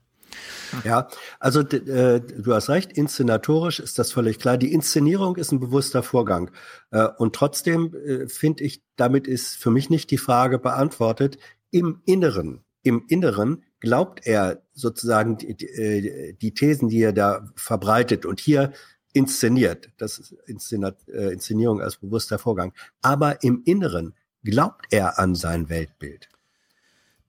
Ja, 0.84 1.08
also 1.40 1.62
äh, 1.62 2.22
du 2.22 2.54
hast 2.54 2.70
recht, 2.70 2.94
inszenatorisch 2.94 3.80
ist 3.80 4.00
das 4.00 4.12
völlig 4.12 4.40
klar. 4.40 4.58
Die 4.58 4.74
Inszenierung 4.74 5.36
ist 5.36 5.52
ein 5.52 5.60
bewusster 5.60 6.04
Vorgang. 6.04 6.52
Äh, 6.92 7.08
und 7.18 7.36
trotzdem 7.36 7.94
äh, 7.96 8.28
finde 8.28 8.64
ich, 8.64 8.84
damit 8.96 9.28
ist 9.28 9.56
für 9.56 9.72
mich 9.72 9.90
nicht 9.90 10.12
die 10.12 10.18
Frage 10.18 10.60
beantwortet, 10.60 11.38
im 11.72 12.02
Inneren, 12.06 12.64
im 12.84 13.04
Inneren 13.08 13.64
glaubt 13.80 14.26
er 14.26 14.62
sozusagen 14.74 15.38
die, 15.38 15.56
die, 15.56 15.66
äh, 15.68 16.52
Thesen, 16.52 16.90
die 16.90 17.02
er 17.02 17.14
da 17.14 17.52
verbreitet 17.56 18.26
und 18.26 18.40
hier 18.40 18.72
inszeniert. 19.14 19.90
Das 19.98 20.20
ist 20.20 20.34
Inszena 20.46 20.94
äh, 21.08 21.34
Inszenierung 21.34 21.82
als 21.82 21.98
bewusster 21.98 22.38
Vorgang. 22.38 22.74
Aber 23.02 23.44
im 23.44 23.64
Inneren 23.66 24.14
glaubt 24.44 24.86
er 24.92 25.18
an 25.20 25.36
sein 25.36 25.70
Weltbild. 25.70 26.30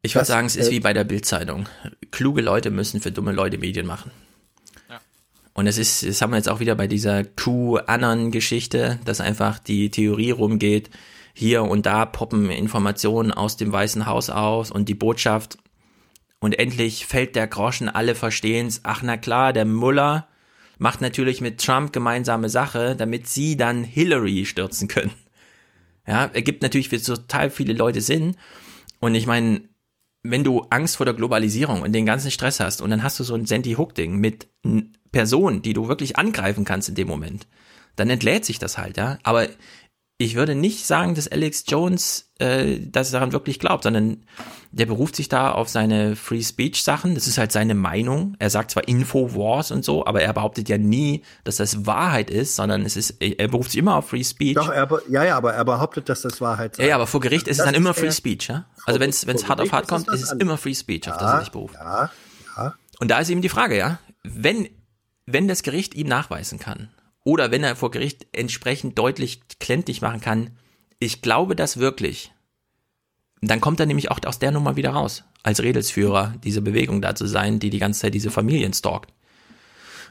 Ich 0.07 0.15
würde 0.15 0.27
sagen, 0.27 0.47
es 0.47 0.55
ist 0.55 0.69
äh, 0.69 0.71
wie 0.71 0.81
bei 0.81 0.93
der 0.93 1.05
Bildzeitung. 1.05 1.69
Kluge 2.13 2.41
Leute 2.41 2.71
müssen 2.71 3.01
für 3.01 3.11
dumme 3.11 3.33
Leute 3.33 3.59
Medien 3.59 3.87
machen. 3.87 4.13
Und 5.53 5.67
es 5.67 5.79
ist, 5.79 6.07
das 6.07 6.21
haben 6.23 6.31
wir 6.31 6.37
jetzt 6.37 6.49
auch 6.49 6.61
wieder 6.61 6.75
bei 6.75 6.87
dieser 6.87 7.25
Q-Anon-Geschichte, 7.25 9.01
dass 9.05 9.21
einfach 9.21 9.59
die 9.59 9.91
Theorie 9.91 10.31
rumgeht, 10.31 10.91
hier 11.33 11.63
und 11.65 11.87
da 11.87 12.05
poppen 12.05 12.51
Informationen 12.51 13.33
aus 13.33 13.57
dem 13.57 13.73
Weißen 13.73 14.07
Haus 14.07 14.31
aus 14.31 14.71
und 14.71 14.89
die 14.89 14.95
Botschaft. 14.95 15.59
Und 16.41 16.59
endlich 16.59 17.07
fällt 17.07 17.35
der 17.37 17.47
Groschen, 17.47 17.89
alle 17.89 18.15
verstehen's. 18.15 18.83
Ach 18.85 19.03
na 19.03 19.17
klar, 19.17 19.53
der 19.53 19.65
Muller 19.65 20.29
macht 20.79 21.01
natürlich 21.01 21.41
mit 21.41 21.59
Trump 21.61 21.93
gemeinsame 21.93 22.49
Sache, 22.49 22.95
damit 22.95 23.27
sie 23.27 23.57
dann 23.57 23.83
Hillary 23.83 24.45
stürzen 24.45 24.89
können. 24.89 25.13
Ja, 26.07 26.27
ergibt 26.27 26.63
natürlich 26.63 26.91
für 26.91 27.03
total 27.03 27.51
viele 27.51 27.73
Leute 27.73 28.03
Sinn. 28.03 28.37
Und 29.01 29.15
ich 29.15 29.27
meine, 29.27 29.63
wenn 30.31 30.45
du 30.45 30.67
Angst 30.71 30.97
vor 30.97 31.07
der 31.07 31.15
Globalisierung 31.15 31.83
und 31.83 31.93
den 31.93 32.07
ganzen 32.07 32.31
Stress 32.31 32.61
hast 32.61 32.81
und 32.81 32.91
dann 32.91 33.03
hast 33.03 33.19
du 33.19 33.25
so 33.25 33.35
ein 33.35 33.47
Sandy 33.47 33.75
Hook 33.75 33.95
Ding 33.95 34.17
mit 34.17 34.49
Personen, 35.13 35.63
die 35.63 35.73
du 35.73 35.89
wirklich 35.89 36.17
angreifen 36.19 36.65
kannst 36.65 36.89
in 36.89 36.95
dem 36.95 37.09
Moment, 37.09 37.47
dann 37.97 38.11
entlädt 38.11 38.45
sich 38.45 38.59
das 38.59 38.79
halt, 38.79 38.97
ja. 38.97 39.19
Aber 39.23 39.49
ich 40.19 40.35
würde 40.35 40.55
nicht 40.55 40.87
sagen, 40.87 41.15
dass 41.15 41.29
Alex 41.29 41.65
Jones 41.69 42.33
äh, 42.39 42.79
das 42.81 43.11
daran 43.11 43.33
wirklich 43.33 43.59
glaubt, 43.59 43.85
sondern 43.85 44.25
der 44.77 44.85
beruft 44.85 45.17
sich 45.17 45.29
da 45.31 45.53
auf 45.53 45.71
seine 45.71 46.17
Free 46.17 46.43
Speech 46.43 46.83
Sachen. 46.83 47.15
Das 47.15 47.27
ist 47.27 47.39
halt 47.39 47.51
seine 47.51 47.75
Meinung. 47.75 48.37
Er 48.39 48.51
sagt 48.51 48.71
zwar 48.71 48.87
Infowars 48.87 49.71
und 49.71 49.85
so, 49.85 50.05
aber 50.05 50.21
er 50.21 50.35
behauptet 50.35 50.69
ja 50.69 50.77
nie, 50.77 51.23
dass 51.45 51.57
das 51.57 51.87
Wahrheit 51.87 52.29
ist, 52.29 52.57
sondern 52.57 52.83
es 52.83 52.95
ist, 52.95 53.23
er 53.23 53.49
beruft 53.49 53.71
sich 53.71 53.79
immer 53.79 53.97
auf 53.97 54.11
Free 54.11 54.23
Speech. 54.23 54.55
Doch, 54.55 54.69
er, 54.69 54.87
ja, 55.09 55.25
ja, 55.25 55.37
aber 55.37 55.55
er 55.55 55.65
behauptet, 55.65 56.11
dass 56.11 56.21
das 56.21 56.43
Wahrheit 56.43 56.73
ist. 56.73 56.79
Ja, 56.79 56.89
ja, 56.89 56.95
aber 56.97 57.07
vor 57.07 57.21
Gericht 57.21 57.49
ist 57.49 57.59
es 57.59 57.65
dann 57.65 57.75
immer 57.75 57.95
Free 57.95 58.13
Speech, 58.13 58.49
ja? 58.49 58.67
Also 58.85 59.01
wenn 59.01 59.09
es 59.09 59.49
hart 59.49 59.63
auf 59.63 59.73
hart 59.73 59.89
kommt, 59.89 60.09
ist 60.09 60.23
es 60.23 60.33
immer 60.33 60.59
Free 60.59 60.75
Speech, 60.75 61.11
auf 61.11 61.17
das 61.17 61.33
er 61.33 61.41
sich 61.41 61.53
beruft. 61.53 61.75
Ja, 61.75 62.11
ja. 62.57 62.75
Und 63.01 63.11
da 63.11 63.19
ist 63.19 63.31
eben 63.31 63.41
die 63.41 63.49
Frage, 63.49 63.79
ja, 63.79 63.99
wenn, 64.25 64.69
wenn 65.25 65.49
das 65.49 65.63
Gericht 65.63 65.95
ihm 65.95 66.07
nachweisen 66.07 66.59
kann, 66.59 66.91
oder 67.25 67.51
wenn 67.51 67.65
er 67.65 67.77
vor 67.77 67.91
Gericht 67.91 68.27
entsprechend 68.33 68.99
deutlich 68.99 69.41
kländlich 69.59 70.03
machen 70.03 70.21
kann, 70.21 70.51
ich 70.99 71.23
glaube 71.23 71.57
das 71.57 71.79
wirklich, 71.79 72.33
dann 73.41 73.61
kommt 73.61 73.81
er 73.81 73.87
nämlich 73.87 74.11
auch 74.11 74.21
aus 74.25 74.39
der 74.39 74.51
Nummer 74.51 74.77
wieder 74.77 74.91
raus, 74.91 75.25
als 75.43 75.63
Redelsführer 75.63 76.35
dieser 76.43 76.61
Bewegung 76.61 77.03
da 77.03 77.15
zu 77.15 77.27
sein, 77.27 77.59
die 77.59 77.71
die 77.71 77.79
ganze 77.79 78.01
Zeit 78.01 78.15
diese 78.15 78.31
Familien 78.31 78.73
stalkt. 78.73 79.13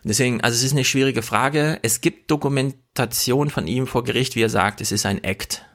Deswegen, 0.04 0.42
also 0.42 0.56
es 0.56 0.64
ist 0.64 0.74
eine 0.74 0.86
schwierige 0.86 1.24
Frage. 1.24 1.80
Es 1.82 2.00
gibt 2.00 2.30
Dokumentation 2.30 3.50
von 3.50 3.66
ihm 3.66 3.88
vor 3.88 4.04
Gericht, 4.04 4.36
wie 4.36 4.42
er 4.42 4.50
sagt, 4.50 4.80
es 4.80 4.92
ist 4.92 5.06
ein 5.06 5.24
Act. 5.24 5.66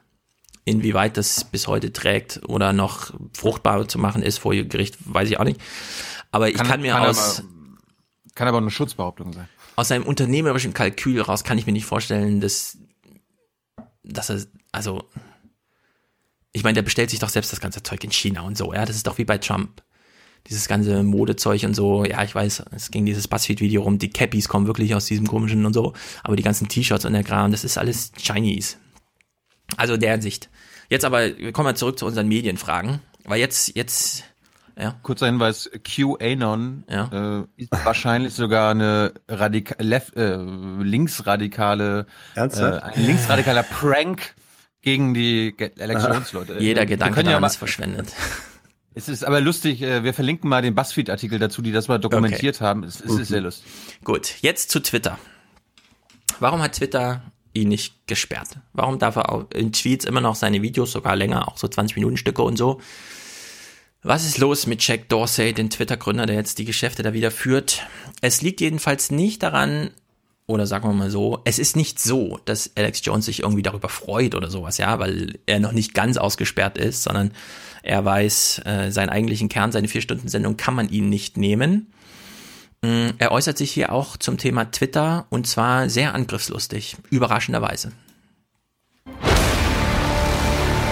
Inwieweit 0.64 1.16
das 1.16 1.44
bis 1.44 1.66
heute 1.66 1.92
trägt 1.92 2.40
oder 2.46 2.72
noch 2.72 3.12
fruchtbar 3.32 3.88
zu 3.88 3.98
machen 3.98 4.22
ist 4.22 4.38
vor 4.38 4.54
Gericht, 4.54 4.98
weiß 5.04 5.28
ich 5.28 5.40
auch 5.40 5.44
nicht. 5.44 5.60
Aber 6.30 6.48
ich 6.48 6.54
kann, 6.54 6.68
kann 6.68 6.80
mir 6.80 6.92
kann 6.92 7.02
aus... 7.02 7.40
Aber, 7.40 7.48
kann 8.36 8.48
aber 8.48 8.58
eine 8.58 8.70
Schutzbehauptung 8.70 9.32
sein 9.32 9.48
aus 9.80 9.88
seinem 9.88 10.04
unternehmerischen 10.04 10.74
Kalkül 10.74 11.22
raus 11.22 11.42
kann 11.42 11.56
ich 11.56 11.64
mir 11.64 11.72
nicht 11.72 11.86
vorstellen, 11.86 12.40
dass, 12.42 12.76
dass 14.02 14.28
er, 14.28 14.42
also, 14.72 15.08
ich 16.52 16.64
meine, 16.64 16.74
der 16.74 16.82
bestellt 16.82 17.10
sich 17.10 17.18
doch 17.18 17.28
selbst 17.28 17.52
das 17.52 17.60
ganze 17.60 17.82
Zeug 17.82 18.02
in 18.04 18.10
China 18.10 18.42
und 18.42 18.56
so, 18.56 18.72
ja, 18.72 18.84
das 18.84 18.96
ist 18.96 19.06
doch 19.06 19.18
wie 19.18 19.24
bei 19.24 19.38
Trump. 19.38 19.82
Dieses 20.48 20.68
ganze 20.68 21.02
Modezeug 21.02 21.62
und 21.64 21.74
so, 21.74 22.04
ja, 22.04 22.24
ich 22.24 22.34
weiß, 22.34 22.64
es 22.70 22.90
ging 22.90 23.04
dieses 23.04 23.28
Buzzfeed-Video 23.28 23.82
rum, 23.82 23.98
die 23.98 24.10
Cappies 24.10 24.48
kommen 24.48 24.66
wirklich 24.66 24.94
aus 24.94 25.04
diesem 25.04 25.26
komischen 25.26 25.66
und 25.66 25.74
so, 25.74 25.92
aber 26.24 26.34
die 26.34 26.42
ganzen 26.42 26.66
T-Shirts 26.66 27.04
und 27.04 27.12
der 27.12 27.24
Kram, 27.24 27.50
das 27.50 27.62
ist 27.62 27.76
alles 27.76 28.12
Chinese. 28.16 28.76
Also 29.76 29.96
der 29.98 30.12
Hinsicht. 30.12 30.48
Jetzt 30.88 31.04
aber, 31.04 31.36
wir 31.36 31.52
kommen 31.52 31.66
mal 31.66 31.76
zurück 31.76 31.98
zu 31.98 32.06
unseren 32.06 32.26
Medienfragen, 32.26 33.00
weil 33.24 33.38
jetzt, 33.38 33.76
jetzt 33.76 34.24
ja. 34.80 34.96
Kurzer 35.02 35.26
Hinweis, 35.26 35.70
QAnon 35.84 36.84
ja. 36.88 37.40
äh, 37.40 37.44
ist 37.56 37.70
wahrscheinlich 37.84 38.32
sogar 38.32 38.70
eine 38.70 39.12
Radika 39.28 39.74
left, 39.78 40.16
äh, 40.16 40.36
linksradikale, 40.36 42.06
äh, 42.34 42.40
ein 42.40 43.04
linksradikaler 43.04 43.62
Prank 43.62 44.34
gegen 44.82 45.14
die 45.14 45.54
Elektionsleute. 45.58 46.56
Jeder 46.60 46.86
Gedanke 46.86 47.22
ja 47.22 47.38
ist 47.38 47.56
verschwendet. 47.56 48.12
Es 48.92 49.08
ist 49.08 49.24
aber 49.24 49.40
lustig, 49.40 49.82
äh, 49.82 50.02
wir 50.02 50.12
verlinken 50.12 50.50
mal 50.50 50.62
den 50.62 50.74
Buzzfeed-Artikel 50.74 51.38
dazu, 51.38 51.62
die 51.62 51.70
das 51.70 51.86
mal 51.86 51.98
dokumentiert 51.98 52.56
okay. 52.56 52.64
haben. 52.64 52.82
Es, 52.82 53.00
es 53.00 53.12
mhm. 53.12 53.20
ist 53.20 53.28
sehr 53.28 53.40
lustig. 53.40 53.64
Gut, 54.02 54.34
jetzt 54.40 54.70
zu 54.70 54.80
Twitter. 54.80 55.16
Warum 56.40 56.60
hat 56.60 56.74
Twitter 56.74 57.22
ihn 57.52 57.68
nicht 57.68 58.08
gesperrt? 58.08 58.48
Warum 58.72 58.98
darf 58.98 59.16
er 59.16 59.46
in 59.54 59.72
Tweets 59.72 60.04
immer 60.04 60.20
noch 60.20 60.34
seine 60.34 60.60
Videos, 60.60 60.90
sogar 60.90 61.14
länger, 61.14 61.46
auch 61.46 61.56
so 61.56 61.68
20 61.68 61.96
Minuten 61.96 62.16
Stücke 62.16 62.42
und 62.42 62.56
so, 62.56 62.80
was 64.02 64.24
ist 64.24 64.38
los 64.38 64.66
mit 64.66 64.86
Jack 64.86 65.08
Dorsey, 65.08 65.52
den 65.52 65.68
Twitter-Gründer, 65.68 66.26
der 66.26 66.36
jetzt 66.36 66.58
die 66.58 66.64
Geschäfte 66.64 67.02
da 67.02 67.12
wieder 67.12 67.30
führt? 67.30 67.86
Es 68.22 68.40
liegt 68.40 68.60
jedenfalls 68.60 69.10
nicht 69.10 69.42
daran, 69.42 69.90
oder 70.50 70.66
sagen 70.66 70.88
wir 70.88 70.92
mal 70.92 71.10
so, 71.10 71.40
es 71.44 71.58
ist 71.58 71.76
nicht 71.76 71.98
so, 71.98 72.38
dass 72.44 72.70
Alex 72.76 73.00
Jones 73.04 73.24
sich 73.24 73.40
irgendwie 73.40 73.62
darüber 73.62 73.88
freut 73.88 74.34
oder 74.34 74.50
sowas, 74.50 74.78
ja, 74.78 74.98
weil 74.98 75.38
er 75.46 75.60
noch 75.60 75.72
nicht 75.72 75.94
ganz 75.94 76.16
ausgesperrt 76.16 76.76
ist, 76.76 77.02
sondern 77.02 77.30
er 77.82 78.04
weiß, 78.04 78.62
äh, 78.66 78.90
seinen 78.90 79.08
eigentlichen 79.08 79.48
Kern, 79.48 79.72
seine 79.72 79.88
Vier-Stunden-Sendung 79.88 80.56
kann 80.56 80.74
man 80.74 80.88
ihn 80.88 81.08
nicht 81.08 81.36
nehmen. 81.36 81.92
Mm, 82.82 83.08
er 83.18 83.32
äußert 83.32 83.56
sich 83.56 83.70
hier 83.70 83.92
auch 83.92 84.16
zum 84.16 84.36
Thema 84.36 84.70
Twitter 84.70 85.26
und 85.30 85.46
zwar 85.46 85.88
sehr 85.88 86.14
angriffslustig, 86.14 86.96
überraschenderweise. 87.10 87.92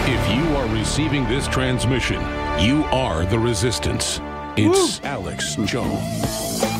If 0.06 0.28
you 0.30 0.56
are 0.56 0.66
receiving 0.74 1.28
this 1.28 1.46
transmission, 1.48 2.18
You 2.60 2.82
are 2.86 3.24
the 3.24 3.38
resistance. 3.38 4.20
It's 4.56 5.00
Woo. 5.00 5.06
Alex 5.06 5.54
Jones. 5.64 6.77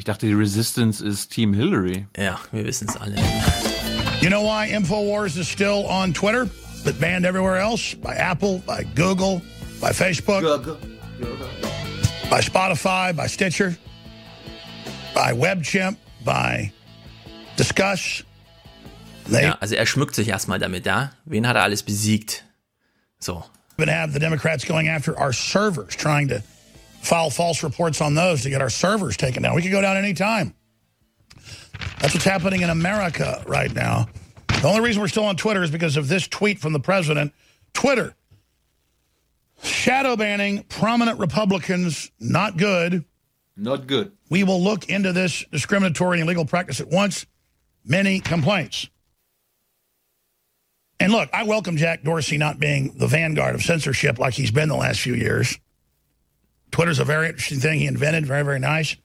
Ich 0.00 0.04
dachte, 0.04 0.24
die 0.24 0.32
Resistance 0.32 1.04
ist 1.04 1.30
Team 1.30 1.52
Hillary. 1.52 2.06
Ja, 2.16 2.40
wir 2.52 2.64
wissen 2.64 2.88
es 2.88 2.96
alle. 2.96 3.16
You 4.22 4.30
know 4.30 4.42
why 4.42 4.66
InfoWars 4.72 5.36
is 5.36 5.46
still 5.46 5.84
on 5.86 6.14
Twitter, 6.14 6.48
but 6.84 6.98
banned 6.98 7.26
everywhere 7.26 7.58
else? 7.58 7.94
By 7.94 8.14
Apple, 8.14 8.62
by 8.66 8.86
Google, 8.94 9.42
by 9.78 9.92
Facebook, 9.92 10.40
Google. 10.40 10.78
by 12.30 12.40
Spotify, 12.40 13.14
by 13.14 13.26
Stitcher, 13.26 13.76
by 15.14 15.34
WebChimp, 15.34 15.98
by 16.24 16.72
Discuss, 17.58 18.22
They 19.30 19.48
ja, 19.48 19.58
also 19.60 19.74
er 19.74 19.84
schmückt 19.84 20.14
sich 20.14 20.28
erstmal 20.28 20.58
damit, 20.58 20.86
ja. 20.86 21.12
Wen 21.26 21.46
hat 21.46 21.56
er 21.56 21.62
alles 21.62 21.82
besiegt? 21.82 22.44
So. 23.18 23.44
Even 23.76 23.90
have 23.90 24.14
the 24.14 24.18
Democrats 24.18 24.64
going 24.64 24.88
after 24.88 25.14
our 25.20 25.34
servers, 25.34 25.94
trying 25.94 26.28
to 26.28 26.42
file 27.00 27.30
false 27.30 27.62
reports 27.62 28.00
on 28.00 28.14
those 28.14 28.42
to 28.42 28.50
get 28.50 28.60
our 28.60 28.70
servers 28.70 29.16
taken 29.16 29.42
down. 29.42 29.54
We 29.54 29.62
could 29.62 29.70
go 29.70 29.80
down 29.80 29.96
any 29.96 30.14
time. 30.14 30.54
That's 32.00 32.14
what's 32.14 32.24
happening 32.24 32.62
in 32.62 32.70
America 32.70 33.42
right 33.46 33.74
now. 33.74 34.08
The 34.48 34.68
only 34.68 34.80
reason 34.80 35.00
we're 35.00 35.08
still 35.08 35.24
on 35.24 35.36
Twitter 35.36 35.62
is 35.62 35.70
because 35.70 35.96
of 35.96 36.08
this 36.08 36.28
tweet 36.28 36.58
from 36.58 36.72
the 36.72 36.80
president. 36.80 37.32
Twitter, 37.72 38.14
shadow 39.62 40.16
banning 40.16 40.64
prominent 40.64 41.18
Republicans, 41.18 42.10
not 42.20 42.56
good. 42.56 43.04
Not 43.56 43.86
good. 43.86 44.12
We 44.28 44.44
will 44.44 44.62
look 44.62 44.88
into 44.88 45.12
this 45.12 45.44
discriminatory 45.50 46.20
and 46.20 46.28
illegal 46.28 46.44
practice 46.44 46.80
at 46.80 46.88
once. 46.88 47.26
Many 47.84 48.20
complaints. 48.20 48.88
And 50.98 51.12
look, 51.12 51.30
I 51.32 51.44
welcome 51.44 51.78
Jack 51.78 52.02
Dorsey 52.02 52.36
not 52.36 52.58
being 52.60 52.92
the 52.98 53.06
vanguard 53.06 53.54
of 53.54 53.62
censorship 53.62 54.18
like 54.18 54.34
he's 54.34 54.50
been 54.50 54.68
the 54.68 54.76
last 54.76 55.00
few 55.00 55.14
years. 55.14 55.58
Twitter's 56.70 56.98
a 56.98 57.04
very 57.04 57.28
interesting 57.28 57.60
thing 57.60 57.78
he 57.78 57.86
invented, 57.86 58.26
very, 58.26 58.44
very 58.44 58.58
nice. 58.60 58.96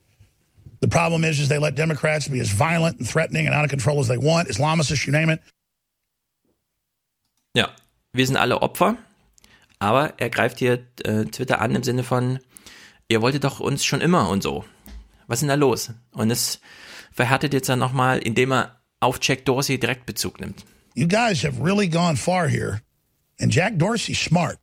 The 0.80 0.88
problem 0.88 1.24
is, 1.24 1.40
is 1.40 1.48
they 1.48 1.58
let 1.58 1.74
Democrats 1.74 2.28
be 2.28 2.40
as 2.40 2.50
violent 2.50 2.98
and 2.98 3.08
threatening 3.08 3.46
and 3.46 3.54
out 3.54 3.64
of 3.64 3.70
control 3.70 3.98
as 3.98 4.08
they 4.08 4.18
want, 4.18 4.48
Islamicists, 4.48 5.06
you 5.06 5.12
name 5.12 5.30
it. 5.30 5.40
Ja, 7.54 7.70
wir 8.12 8.26
sind 8.26 8.36
alle 8.36 8.60
Opfer, 8.60 8.98
aber 9.78 10.14
er 10.18 10.28
greift 10.30 10.58
hier 10.58 10.86
äh, 11.04 11.24
Twitter 11.24 11.60
an 11.60 11.74
im 11.74 11.82
Sinne 11.82 12.02
von, 12.02 12.38
ihr 13.08 13.22
wolltet 13.22 13.44
doch 13.44 13.60
uns 13.60 13.84
schon 13.84 14.00
immer 14.00 14.28
und 14.28 14.42
so. 14.42 14.64
Was 15.26 15.38
ist 15.38 15.42
denn 15.42 15.48
da 15.48 15.54
los? 15.54 15.92
Und 16.12 16.30
es 16.30 16.60
verhärtet 17.12 17.54
jetzt 17.54 17.68
dann 17.68 17.78
nochmal, 17.78 18.18
indem 18.18 18.52
er 18.52 18.80
auf 19.00 19.18
Jack 19.22 19.44
Dorsey 19.44 19.78
direkt 19.78 20.06
Bezug 20.06 20.40
nimmt. 20.40 20.64
You 20.94 21.06
guys 21.06 21.42
have 21.42 21.62
really 21.62 21.88
gone 21.88 22.16
far 22.16 22.48
here. 22.48 22.80
And 23.40 23.52
Jack 23.52 23.78
Dorsey's 23.78 24.18
smart. 24.18 24.58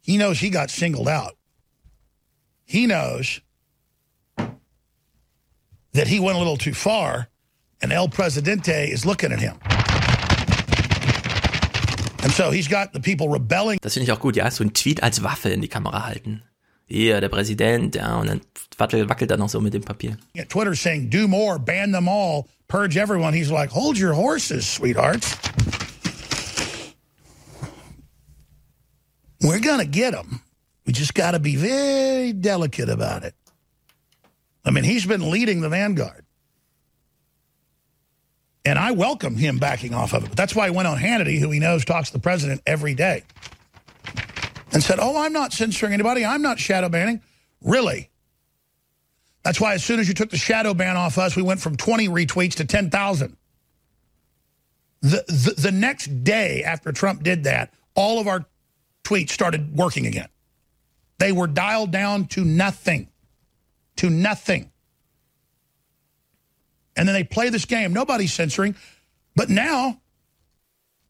He 0.00 0.16
knows 0.16 0.40
he 0.40 0.50
got 0.50 0.70
singled 0.70 1.08
out. 1.08 1.36
He 2.66 2.86
knows 2.86 3.40
that 5.92 6.08
he 6.08 6.20
went 6.20 6.36
a 6.36 6.38
little 6.38 6.56
too 6.56 6.74
far, 6.74 7.28
and 7.80 7.92
El 7.92 8.08
Presidente 8.08 8.90
is 8.90 9.06
looking 9.06 9.32
at 9.32 9.40
him. 9.40 9.56
And 12.22 12.32
so 12.32 12.50
he's 12.50 12.66
got 12.66 12.92
the 12.92 13.00
people 13.00 13.28
rebelling. 13.28 13.78
Das 13.80 13.94
finde 13.94 14.04
ich 14.04 14.12
auch 14.12 14.20
gut, 14.20 14.34
ja, 14.34 14.50
so 14.50 14.64
ein 14.64 14.74
Tweet 14.74 15.00
als 15.02 15.22
Waffe 15.22 15.50
in 15.50 15.60
die 15.60 15.68
Kamera 15.68 16.04
halten. 16.04 16.42
Hier, 16.88 17.20
der 17.20 17.28
Präsident, 17.28 17.94
ja, 17.94 18.16
und 18.16 18.28
dann 18.28 18.40
wackelt, 18.78 19.08
wackelt 19.08 19.30
er 19.30 19.36
noch 19.36 19.48
so 19.48 19.60
mit 19.60 19.74
dem 19.74 19.82
Papier. 19.82 20.16
Twitter 20.48 20.74
saying, 20.74 21.08
do 21.08 21.28
more, 21.28 21.58
ban 21.58 21.92
them 21.92 22.08
all, 22.08 22.46
purge 22.68 22.96
everyone. 22.96 23.32
He's 23.32 23.50
like, 23.50 23.70
hold 23.70 23.96
your 23.96 24.12
horses, 24.14 24.66
sweethearts. 24.66 25.36
We're 29.40 29.60
going 29.60 29.78
to 29.78 29.86
get 29.86 30.12
them. 30.12 30.40
We 30.86 30.92
just 30.92 31.14
got 31.14 31.32
to 31.32 31.40
be 31.40 31.56
very 31.56 32.32
delicate 32.32 32.88
about 32.88 33.24
it. 33.24 33.34
I 34.64 34.70
mean, 34.70 34.84
he's 34.84 35.04
been 35.04 35.30
leading 35.30 35.60
the 35.60 35.68
vanguard. 35.68 36.24
And 38.64 38.78
I 38.78 38.92
welcome 38.92 39.36
him 39.36 39.58
backing 39.58 39.94
off 39.94 40.12
of 40.12 40.24
it. 40.24 40.28
But 40.28 40.36
that's 40.36 40.54
why 40.54 40.68
he 40.68 40.74
went 40.74 40.88
on 40.88 40.98
Hannity, 40.98 41.38
who 41.38 41.50
he 41.50 41.60
knows 41.60 41.84
talks 41.84 42.08
to 42.08 42.14
the 42.14 42.22
president 42.22 42.62
every 42.66 42.94
day, 42.94 43.22
and 44.72 44.82
said, 44.82 44.98
oh, 45.00 45.24
I'm 45.24 45.32
not 45.32 45.52
censoring 45.52 45.92
anybody. 45.92 46.24
I'm 46.24 46.42
not 46.42 46.58
shadow 46.58 46.88
banning. 46.88 47.20
Really? 47.60 48.10
That's 49.44 49.60
why 49.60 49.74
as 49.74 49.84
soon 49.84 50.00
as 50.00 50.08
you 50.08 50.14
took 50.14 50.30
the 50.30 50.36
shadow 50.36 50.74
ban 50.74 50.96
off 50.96 51.18
us, 51.18 51.36
we 51.36 51.42
went 51.42 51.60
from 51.60 51.76
20 51.76 52.08
retweets 52.08 52.54
to 52.56 52.64
10,000. 52.64 53.36
The, 55.02 55.24
the, 55.28 55.54
the 55.56 55.72
next 55.72 56.24
day 56.24 56.64
after 56.64 56.90
Trump 56.90 57.22
did 57.22 57.44
that, 57.44 57.72
all 57.94 58.18
of 58.18 58.26
our 58.26 58.44
tweets 59.04 59.30
started 59.30 59.76
working 59.76 60.06
again. 60.06 60.28
They 61.18 61.32
were 61.32 61.46
dialed 61.46 61.92
down 61.92 62.26
to 62.28 62.44
nothing. 62.44 63.08
to 63.96 64.10
nothing. 64.10 64.70
And 66.96 67.06
then 67.06 67.14
they 67.14 67.24
play 67.24 67.50
this 67.50 67.64
game. 67.64 67.92
Nobody's 67.92 68.32
censoring. 68.32 68.74
But 69.34 69.50
now 69.50 70.00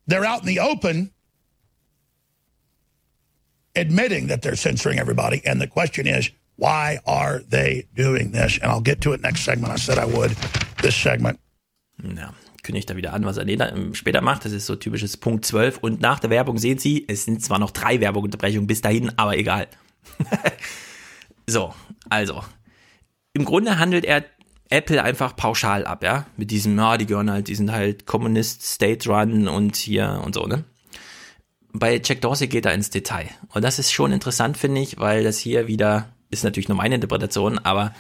they're 0.07 0.25
out 0.25 0.41
in 0.41 0.47
the 0.47 0.61
open 0.61 1.13
admitting 3.77 4.29
that 4.29 4.43
they're 4.43 4.57
censoring 4.57 4.99
everybody. 4.99 5.43
And 5.45 5.61
the 5.61 5.69
question 5.69 6.07
is, 6.07 6.31
why 6.57 6.99
are 7.07 7.41
they 7.41 7.87
doing 7.95 8.33
this? 8.33 8.59
And 8.61 8.71
I'll 8.71 8.81
get 8.81 9.01
to 9.03 9.13
it 9.13 9.21
next 9.21 9.43
segment. 9.43 9.73
I 9.73 9.77
said 9.77 9.99
I 9.99 10.07
would. 10.07 10.31
This 10.83 10.97
segment. 10.97 11.39
Ja, 12.03 12.35
kündigt 12.63 12.91
er 12.91 12.97
wieder 12.97 13.13
an, 13.13 13.25
was 13.25 13.37
er 13.37 13.95
später 13.95 14.23
macht. 14.23 14.45
Das 14.45 14.53
ist 14.53 14.67
so 14.67 14.75
typisches 14.77 15.17
Punkt 15.17 15.45
12. 15.45 15.79
Und 15.79 16.01
nach 16.01 16.19
der 16.19 16.31
Werbung 16.31 16.59
sehen 16.59 16.79
Sie, 16.79 17.05
es 17.09 17.25
sind 17.25 17.43
zwar 17.43 17.59
noch 17.59 17.71
drei 17.71 18.01
Werbeunterbrechungen 18.01 18.67
bis 18.67 18.81
dahin, 18.81 19.13
aber 19.17 19.37
egal. 19.37 19.69
so, 21.47 21.75
also. 22.09 22.43
Im 23.33 23.45
Grunde 23.45 23.79
handelt 23.79 24.05
er 24.05 24.25
Apple 24.69 25.03
einfach 25.03 25.37
pauschal 25.37 25.87
ab, 25.87 26.03
ja. 26.03 26.27
Mit 26.37 26.51
diesem, 26.51 26.77
ja, 26.77 26.97
die 26.97 27.07
gehören 27.07 27.31
halt, 27.31 27.49
die 27.49 27.55
sind 27.55 27.71
halt 27.71 28.07
Kommunist, 28.07 28.65
State 28.65 29.09
Run 29.09 29.49
und 29.49 29.77
hier 29.77 30.23
und 30.25 30.35
so, 30.35 30.47
ne? 30.47 30.65
Bei 31.73 32.01
Jack 32.03 32.23
Dorsey 32.23 32.49
geht 32.49 32.65
er 32.65 32.73
ins 32.73 32.91
Detail. 32.91 33.29
Und 33.53 33.63
das 33.63 33.79
ist 33.79 33.93
schon 33.93 34.13
interessant, 34.13 34.57
finde 34.57 34.81
ich, 34.81 34.99
weil 34.99 35.25
das 35.25 35.39
hier 35.39 35.67
wieder, 35.67 36.09
ist 36.31 36.43
natürlich 36.43 36.69
nur 36.69 36.79
meine 36.79 36.95
Interpretation, 36.95 37.59
aber 37.59 37.95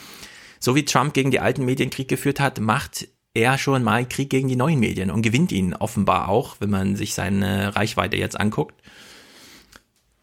so 0.59 0.75
wie 0.75 0.85
Trump 0.85 1.13
gegen 1.13 1.31
die 1.31 1.41
alten 1.41 1.65
Medien 1.65 1.91
Krieg 1.91 2.09
geführt 2.09 2.41
hat, 2.41 2.59
macht 2.59 3.07
er 3.35 3.59
schon 3.59 3.85
mal 3.85 4.09
Krieg 4.09 4.31
gegen 4.31 4.49
die 4.49 4.57
neuen 4.57 4.81
Medien 4.81 5.11
und 5.11 5.23
gewinnt 5.23 5.53
ihn 5.53 5.75
offenbar 5.75 6.29
auch, 6.29 6.57
wenn 6.59 6.71
man 6.71 6.97
sich 6.97 7.15
seine 7.15 7.77
Reichweite 7.77 8.17
jetzt 8.17 8.41
anguckt. 8.41 8.83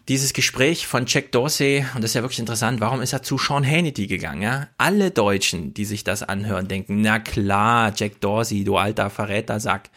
Dieses 0.09 0.33
Gespräch 0.33 0.85
von 0.85 1.05
Jack 1.07 1.31
Dorsey, 1.31 1.85
und 1.95 2.03
das 2.03 2.11
ist 2.11 2.15
ja 2.15 2.23
wirklich 2.23 2.39
interessant, 2.39 2.81
warum 2.81 3.01
ist 3.01 3.13
er 3.13 3.23
zu 3.23 3.37
Sean 3.37 3.65
Hannity 3.65 4.07
gegangen? 4.07 4.41
Ja? 4.41 4.67
Alle 4.77 5.11
Deutschen, 5.11 5.73
die 5.73 5.85
sich 5.85 6.03
das 6.03 6.23
anhören, 6.23 6.67
denken, 6.67 6.99
na 6.99 7.19
klar, 7.19 7.93
Jack 7.95 8.19
Dorsey, 8.19 8.65
du 8.65 8.75
alter 8.75 9.09
Verrätersack. 9.09 9.89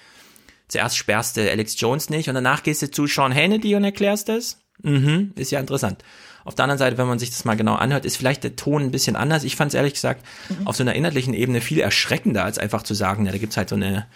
Zuerst 0.68 0.96
sperrst 0.96 1.36
du 1.36 1.50
Alex 1.50 1.80
Jones 1.80 2.08
nicht 2.08 2.28
und 2.28 2.36
danach 2.36 2.62
gehst 2.62 2.82
du 2.82 2.90
zu 2.90 3.08
Sean 3.08 3.34
Hannity 3.34 3.74
und 3.74 3.82
erklärst 3.82 4.28
es? 4.28 4.58
Mhm, 4.82 5.32
ist 5.34 5.50
ja 5.50 5.58
interessant. 5.58 6.04
Auf 6.44 6.54
der 6.54 6.64
anderen 6.64 6.78
Seite, 6.78 6.98
wenn 6.98 7.08
man 7.08 7.18
sich 7.18 7.30
das 7.30 7.44
mal 7.44 7.56
genau 7.56 7.74
anhört, 7.74 8.04
ist 8.04 8.16
vielleicht 8.16 8.44
der 8.44 8.54
Ton 8.54 8.82
ein 8.82 8.90
bisschen 8.92 9.16
anders. 9.16 9.42
Ich 9.42 9.56
fand 9.56 9.70
es 9.70 9.74
ehrlich 9.74 9.94
gesagt 9.94 10.24
mhm. 10.48 10.68
auf 10.68 10.76
so 10.76 10.84
einer 10.84 10.94
inhaltlichen 10.94 11.34
Ebene 11.34 11.60
viel 11.60 11.80
erschreckender, 11.80 12.44
als 12.44 12.58
einfach 12.58 12.84
zu 12.84 12.94
sagen, 12.94 13.26
ja, 13.26 13.32
da 13.32 13.38
gibt's 13.38 13.56
halt 13.56 13.68
so 13.68 13.74
eine 13.74 14.06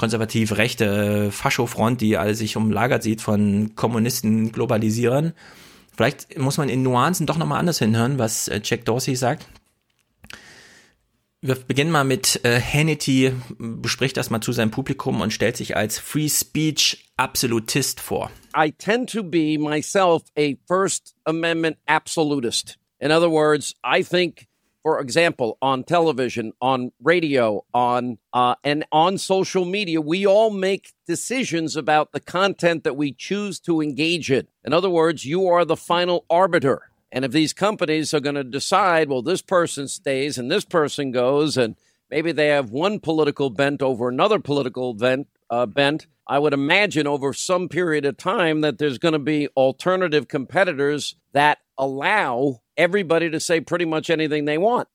konservativ 0.00 0.56
rechte 0.56 1.30
Faschofront, 1.30 2.00
die 2.00 2.16
alle 2.16 2.34
sich 2.34 2.56
umlagert 2.56 3.02
sieht 3.02 3.20
von 3.20 3.74
Kommunisten 3.76 4.50
globalisieren. 4.50 5.34
Vielleicht 5.94 6.38
muss 6.38 6.56
man 6.56 6.70
in 6.70 6.82
Nuancen 6.82 7.26
doch 7.26 7.36
nochmal 7.36 7.58
anders 7.58 7.80
hinhören, 7.80 8.18
was 8.18 8.48
äh, 8.48 8.62
Jack 8.64 8.86
Dorsey 8.86 9.14
sagt. 9.14 9.46
Wir 11.42 11.54
beginnen 11.54 11.90
mal 11.90 12.04
mit 12.04 12.42
äh, 12.46 12.58
Hannity, 12.58 13.34
bespricht 13.58 14.16
das 14.16 14.30
mal 14.30 14.40
zu 14.40 14.52
seinem 14.52 14.70
Publikum 14.70 15.20
und 15.20 15.34
stellt 15.34 15.58
sich 15.58 15.76
als 15.76 15.98
Free 15.98 16.30
Speech 16.30 17.10
Absolutist 17.18 18.00
vor. 18.00 18.30
I 18.56 18.72
tend 18.72 19.10
to 19.12 19.22
be 19.22 19.58
myself 19.58 20.22
a 20.38 20.54
First 20.66 21.14
Amendment 21.26 21.76
absolutist. 21.84 22.78
In 23.00 23.12
other 23.12 23.30
words, 23.30 23.74
I 23.84 24.02
think 24.02 24.46
for 24.82 25.00
example, 25.00 25.58
on 25.60 25.84
television, 25.84 26.52
on 26.60 26.92
radio, 27.02 27.64
on 27.74 28.18
uh, 28.32 28.54
and 28.64 28.84
on 28.90 29.18
social 29.18 29.64
media, 29.64 30.00
we 30.00 30.26
all 30.26 30.50
make 30.50 30.92
decisions 31.06 31.76
about 31.76 32.12
the 32.12 32.20
content 32.20 32.84
that 32.84 32.96
we 32.96 33.12
choose 33.12 33.60
to 33.60 33.80
engage 33.80 34.30
in. 34.30 34.46
In 34.64 34.72
other 34.72 34.90
words, 34.90 35.24
you 35.24 35.46
are 35.46 35.64
the 35.64 35.76
final 35.76 36.24
arbiter. 36.30 36.90
And 37.12 37.24
if 37.24 37.32
these 37.32 37.52
companies 37.52 38.14
are 38.14 38.20
going 38.20 38.36
to 38.36 38.44
decide, 38.44 39.08
well, 39.08 39.22
this 39.22 39.42
person 39.42 39.88
stays 39.88 40.38
and 40.38 40.50
this 40.50 40.64
person 40.64 41.10
goes, 41.10 41.56
and 41.56 41.76
maybe 42.08 42.32
they 42.32 42.48
have 42.48 42.70
one 42.70 43.00
political 43.00 43.50
bent 43.50 43.82
over 43.82 44.08
another 44.08 44.38
political 44.38 44.94
bent, 44.94 45.26
uh, 45.50 45.66
bent 45.66 46.06
I 46.30 46.38
would 46.38 46.54
imagine 46.54 47.08
over 47.08 47.32
some 47.32 47.68
period 47.68 48.04
of 48.04 48.16
time 48.16 48.60
that 48.60 48.78
there's 48.78 48.98
going 48.98 49.14
to 49.14 49.18
be 49.18 49.48
alternative 49.56 50.28
competitors 50.28 51.16
that 51.32 51.58
allow 51.76 52.60
everybody 52.80 53.30
to 53.30 53.38
say 53.38 53.60
pretty 53.60 53.86
much 53.86 54.10
anything 54.10 54.46
they 54.46 54.58
want. 54.58 54.88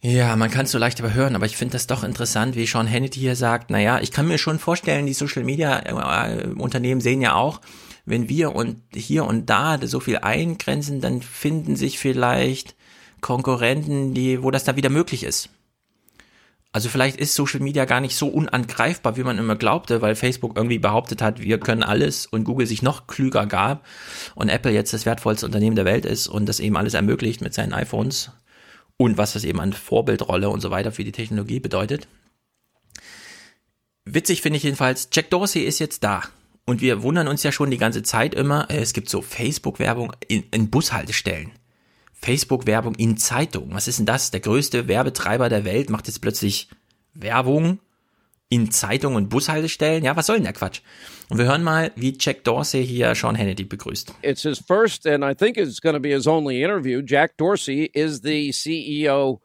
Ja, 0.00 0.36
man 0.36 0.50
kann 0.50 0.66
es 0.66 0.70
so 0.70 0.78
leicht 0.78 1.00
überhören, 1.00 1.34
aber 1.34 1.46
ich 1.46 1.56
finde 1.56 1.72
das 1.72 1.88
doch 1.88 2.04
interessant, 2.04 2.54
wie 2.54 2.66
Sean 2.66 2.88
Hannity 2.88 3.18
hier 3.18 3.34
sagt, 3.34 3.70
naja, 3.70 3.98
ich 4.00 4.12
kann 4.12 4.28
mir 4.28 4.38
schon 4.38 4.60
vorstellen, 4.60 5.06
die 5.06 5.12
Social 5.12 5.42
Media 5.42 5.80
äh, 5.80 6.46
Unternehmen 6.56 7.00
sehen 7.00 7.20
ja 7.20 7.34
auch, 7.34 7.60
wenn 8.04 8.28
wir 8.28 8.54
und 8.54 8.80
hier 8.94 9.24
und 9.24 9.50
da 9.50 9.78
so 9.82 9.98
viel 9.98 10.18
eingrenzen, 10.18 11.00
dann 11.00 11.20
finden 11.20 11.74
sich 11.74 11.98
vielleicht 11.98 12.76
Konkurrenten, 13.20 14.14
die, 14.14 14.42
wo 14.44 14.52
das 14.52 14.62
da 14.62 14.76
wieder 14.76 14.88
möglich 14.88 15.24
ist. 15.24 15.50
Also 16.72 16.90
vielleicht 16.90 17.16
ist 17.16 17.34
Social 17.34 17.60
Media 17.60 17.86
gar 17.86 18.00
nicht 18.00 18.14
so 18.14 18.28
unangreifbar, 18.28 19.16
wie 19.16 19.22
man 19.22 19.38
immer 19.38 19.56
glaubte, 19.56 20.02
weil 20.02 20.14
Facebook 20.14 20.56
irgendwie 20.56 20.78
behauptet 20.78 21.22
hat, 21.22 21.40
wir 21.40 21.58
können 21.58 21.82
alles 21.82 22.26
und 22.26 22.44
Google 22.44 22.66
sich 22.66 22.82
noch 22.82 23.06
klüger 23.06 23.46
gab 23.46 23.86
und 24.34 24.50
Apple 24.50 24.72
jetzt 24.72 24.92
das 24.92 25.06
wertvollste 25.06 25.46
Unternehmen 25.46 25.76
der 25.76 25.86
Welt 25.86 26.04
ist 26.04 26.28
und 26.28 26.46
das 26.46 26.60
eben 26.60 26.76
alles 26.76 26.94
ermöglicht 26.94 27.40
mit 27.40 27.54
seinen 27.54 27.72
iPhones 27.72 28.32
und 28.98 29.16
was 29.16 29.32
das 29.32 29.44
eben 29.44 29.60
an 29.60 29.72
Vorbildrolle 29.72 30.50
und 30.50 30.60
so 30.60 30.70
weiter 30.70 30.92
für 30.92 31.04
die 31.04 31.12
Technologie 31.12 31.60
bedeutet. 31.60 32.06
Witzig 34.04 34.42
finde 34.42 34.58
ich 34.58 34.62
jedenfalls, 34.62 35.08
Jack 35.12 35.30
Dorsey 35.30 35.62
ist 35.62 35.78
jetzt 35.78 36.04
da. 36.04 36.22
Und 36.66 36.82
wir 36.82 37.02
wundern 37.02 37.28
uns 37.28 37.42
ja 37.42 37.52
schon 37.52 37.70
die 37.70 37.78
ganze 37.78 38.02
Zeit 38.02 38.34
immer, 38.34 38.66
es 38.70 38.92
gibt 38.92 39.08
so 39.08 39.22
Facebook-Werbung 39.22 40.12
in, 40.28 40.44
in 40.50 40.68
Bushaltestellen. 40.68 41.52
Facebook-Werbung 42.20 42.94
in 42.96 43.16
Zeitungen. 43.16 43.74
Was 43.74 43.88
ist 43.88 43.98
denn 43.98 44.06
das? 44.06 44.30
Der 44.30 44.40
größte 44.40 44.88
Werbetreiber 44.88 45.48
der 45.48 45.64
Welt 45.64 45.90
macht 45.90 46.06
jetzt 46.06 46.20
plötzlich 46.20 46.68
Werbung 47.14 47.80
in 48.48 48.70
Zeitungen 48.70 49.16
und 49.16 49.28
Bushaltestellen. 49.28 50.04
Ja, 50.04 50.16
was 50.16 50.26
soll 50.26 50.36
denn 50.36 50.44
der 50.44 50.52
Quatsch? 50.52 50.80
Und 51.28 51.38
wir 51.38 51.44
hören 51.44 51.62
mal, 51.62 51.92
wie 51.96 52.16
Jack 52.18 52.44
Dorsey 52.44 52.84
hier 52.84 53.14
Sean 53.14 53.36
Hannity 53.36 53.64
begrüßt. 53.64 54.14
It's 54.22 54.42
his 54.42 54.58
first 54.58 55.06
and 55.06 55.22
I 55.22 55.34
think 55.34 55.56
it's 55.58 55.80
going 55.80 55.94
to 55.94 56.00
be 56.00 56.10
his 56.10 56.26
only 56.26 56.62
interview. 56.62 57.02
Jack 57.02 57.36
Dorsey 57.36 57.90
is 57.94 58.22
the 58.22 58.50
CEO 58.50 59.40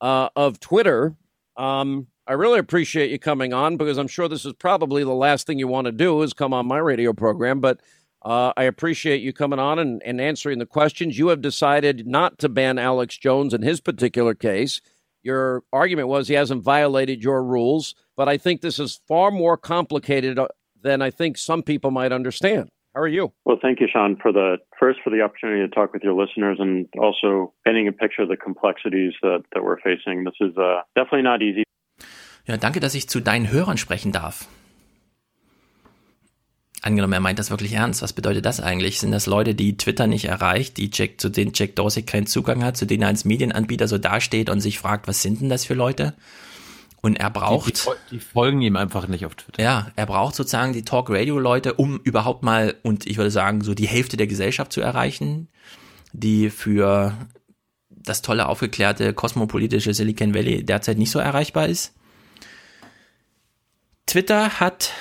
uh, 0.00 0.28
of 0.36 0.60
Twitter. 0.60 1.16
Um, 1.56 2.06
I 2.28 2.34
really 2.34 2.58
appreciate 2.58 3.10
you 3.10 3.18
coming 3.18 3.52
on 3.52 3.76
because 3.76 3.98
I'm 3.98 4.08
sure 4.08 4.28
this 4.28 4.44
is 4.44 4.52
probably 4.52 5.04
the 5.04 5.14
last 5.14 5.46
thing 5.46 5.58
you 5.58 5.68
want 5.68 5.86
to 5.86 5.92
do 5.92 6.22
is 6.22 6.32
come 6.32 6.52
on 6.52 6.66
my 6.66 6.78
radio 6.78 7.12
program, 7.12 7.60
but 7.60 7.80
Uh, 8.26 8.52
I 8.56 8.64
appreciate 8.64 9.22
you 9.22 9.32
coming 9.32 9.60
on 9.60 9.78
and, 9.78 10.02
and 10.04 10.20
answering 10.20 10.58
the 10.58 10.66
questions. 10.66 11.16
You 11.16 11.28
have 11.28 11.40
decided 11.40 12.08
not 12.08 12.40
to 12.40 12.48
ban 12.48 12.76
Alex 12.76 13.16
Jones 13.16 13.54
in 13.54 13.62
his 13.62 13.80
particular 13.80 14.34
case. 14.34 14.80
Your 15.22 15.62
argument 15.72 16.08
was 16.08 16.26
he 16.26 16.34
hasn't 16.34 16.64
violated 16.64 17.22
your 17.22 17.44
rules, 17.44 17.94
but 18.16 18.28
I 18.28 18.36
think 18.36 18.62
this 18.62 18.80
is 18.80 19.00
far 19.06 19.30
more 19.30 19.56
complicated 19.56 20.40
uh, 20.40 20.48
than 20.82 21.02
I 21.02 21.12
think 21.12 21.38
some 21.38 21.62
people 21.62 21.92
might 21.92 22.10
understand. 22.10 22.68
How 22.96 23.02
are 23.02 23.06
you? 23.06 23.32
Well, 23.44 23.58
thank 23.62 23.78
you, 23.78 23.86
Sean, 23.92 24.16
for 24.20 24.32
the 24.32 24.56
first 24.76 24.98
for 25.04 25.10
the 25.10 25.20
opportunity 25.20 25.60
to 25.60 25.72
talk 25.72 25.92
with 25.92 26.02
your 26.02 26.14
listeners 26.14 26.56
and 26.58 26.88
also 26.98 27.52
painting 27.64 27.86
a 27.86 27.92
picture 27.92 28.22
of 28.22 28.28
the 28.28 28.36
complexities 28.36 29.12
that, 29.22 29.44
that 29.54 29.62
we're 29.62 29.78
facing. 29.78 30.24
This 30.24 30.34
is 30.40 30.56
uh, 30.58 30.80
definitely 30.96 31.22
not 31.22 31.42
easy. 31.42 31.62
Ja, 32.44 32.56
danke, 32.56 32.80
dass 32.80 32.96
ich 32.96 33.08
zu 33.08 33.20
deinen 33.20 33.52
Hörern 33.52 33.76
sprechen 33.76 34.10
darf. 34.10 34.48
Angenommen, 36.82 37.14
er 37.14 37.20
meint 37.20 37.38
das 37.38 37.50
wirklich 37.50 37.72
ernst. 37.72 38.02
Was 38.02 38.12
bedeutet 38.12 38.44
das 38.44 38.60
eigentlich? 38.60 39.00
Sind 39.00 39.10
das 39.10 39.26
Leute, 39.26 39.54
die 39.54 39.76
Twitter 39.76 40.06
nicht 40.06 40.26
erreicht, 40.26 40.76
die 40.76 40.90
Jack, 40.92 41.20
zu 41.20 41.28
denen 41.28 41.52
Jack 41.54 41.74
Dorsey 41.76 42.02
keinen 42.02 42.26
Zugang 42.26 42.62
hat, 42.62 42.76
zu 42.76 42.86
denen 42.86 43.02
er 43.02 43.08
als 43.08 43.24
Medienanbieter 43.24 43.88
so 43.88 43.98
dasteht 43.98 44.50
und 44.50 44.60
sich 44.60 44.78
fragt, 44.78 45.08
was 45.08 45.22
sind 45.22 45.40
denn 45.40 45.48
das 45.48 45.64
für 45.64 45.74
Leute? 45.74 46.14
Und 47.00 47.16
er 47.16 47.30
braucht. 47.30 47.68
Die, 47.68 47.90
die, 48.10 48.16
die, 48.16 48.20
folgen 48.20 48.60
ihm 48.62 48.76
einfach 48.76 49.08
nicht 49.08 49.24
auf 49.26 49.34
Twitter. 49.34 49.62
Ja, 49.62 49.90
er 49.96 50.06
braucht 50.06 50.34
sozusagen 50.34 50.72
die 50.72 50.82
Talk-Radio-Leute, 50.82 51.74
um 51.74 51.98
überhaupt 52.00 52.42
mal, 52.42 52.74
und 52.82 53.06
ich 53.06 53.16
würde 53.16 53.30
sagen, 53.30 53.62
so 53.62 53.74
die 53.74 53.88
Hälfte 53.88 54.16
der 54.16 54.26
Gesellschaft 54.26 54.72
zu 54.72 54.80
erreichen, 54.80 55.48
die 56.12 56.50
für 56.50 57.16
das 57.90 58.22
tolle, 58.22 58.46
aufgeklärte, 58.46 59.12
kosmopolitische 59.12 59.94
Silicon 59.94 60.34
Valley 60.34 60.64
derzeit 60.64 60.98
nicht 60.98 61.10
so 61.10 61.18
erreichbar 61.18 61.68
ist. 61.68 61.94
Twitter 64.06 64.60
hat 64.60 64.92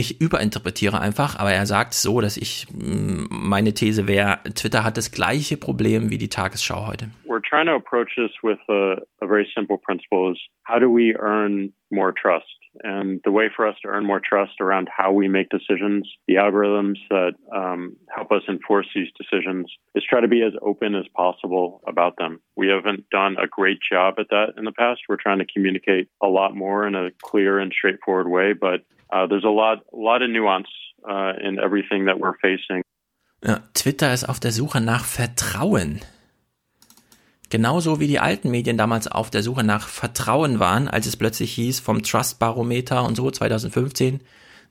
ich 0.00 0.20
überinterpretiere 0.20 1.00
einfach, 1.00 1.38
aber 1.38 1.52
er 1.52 1.66
sagt 1.66 1.94
so, 1.94 2.20
dass 2.20 2.36
ich 2.36 2.66
mm, 2.72 3.26
meine 3.30 3.72
These 3.74 4.08
wäre, 4.08 4.38
Twitter 4.54 4.84
hat 4.84 4.96
das 4.96 5.12
gleiche 5.12 5.56
Problem 5.56 6.10
wie 6.10 6.18
die 6.18 6.28
Tagesschau 6.28 6.86
heute. 6.86 7.10
We're 7.26 7.42
trying 7.42 7.66
to 7.66 7.74
approach 7.74 8.10
this 8.16 8.32
with 8.42 8.58
a, 8.68 8.96
a 9.20 9.26
very 9.26 9.46
simple 9.54 9.78
principle 9.78 10.32
is 10.32 10.38
how 10.64 10.78
do 10.78 10.88
we 10.88 11.14
earn 11.18 11.72
more 11.90 12.12
trust? 12.12 12.46
And 12.84 13.20
the 13.24 13.32
way 13.32 13.50
for 13.54 13.66
us 13.66 13.74
to 13.82 13.88
earn 13.88 14.06
more 14.06 14.20
trust 14.20 14.60
around 14.60 14.88
how 14.96 15.12
we 15.12 15.28
make 15.28 15.48
decisions, 15.50 16.08
the 16.28 16.34
algorithms 16.34 16.98
that 17.10 17.32
um, 17.52 17.96
help 18.14 18.30
us 18.30 18.42
enforce 18.48 18.86
these 18.94 19.08
decisions, 19.18 19.66
is 19.94 20.04
try 20.08 20.20
to 20.20 20.28
be 20.28 20.42
as 20.42 20.52
open 20.62 20.94
as 20.94 21.06
possible 21.16 21.82
about 21.86 22.16
them. 22.16 22.40
We 22.56 22.68
haven't 22.68 23.10
done 23.10 23.36
a 23.42 23.48
great 23.48 23.78
job 23.90 24.14
at 24.18 24.28
that 24.30 24.54
in 24.56 24.64
the 24.64 24.72
past. 24.72 25.00
We're 25.08 25.16
trying 25.16 25.40
to 25.40 25.46
communicate 25.52 26.08
a 26.22 26.28
lot 26.28 26.54
more 26.54 26.86
in 26.86 26.94
a 26.94 27.10
clear 27.20 27.58
and 27.58 27.72
straightforward 27.72 28.28
way, 28.28 28.52
but 28.52 28.82
uh, 29.12 29.26
there's 29.28 29.44
a 29.44 29.48
lot, 29.48 29.84
lot 29.92 30.22
of 30.22 30.30
nuance 30.30 30.68
uh, 31.08 31.32
in 31.40 31.58
everything 31.58 32.06
that 32.06 32.18
we're 32.18 32.38
facing. 32.40 32.82
Ja, 33.42 33.60
Twitter 33.74 34.12
ist 34.12 34.28
auf 34.28 34.38
der 34.40 34.52
Suche 34.52 34.80
nach 34.80 35.04
Vertrauen. 35.04 36.00
Genauso 37.48 37.98
wie 37.98 38.06
die 38.06 38.20
alten 38.20 38.50
Medien 38.50 38.76
damals 38.76 39.08
auf 39.08 39.30
der 39.30 39.42
Suche 39.42 39.64
nach 39.64 39.88
Vertrauen 39.88 40.60
waren, 40.60 40.88
als 40.88 41.06
es 41.06 41.16
plötzlich 41.16 41.52
hieß 41.54 41.80
vom 41.80 42.02
Trust 42.02 42.38
Barometer 42.38 43.04
und 43.04 43.16
so 43.16 43.30
2015, 43.30 44.20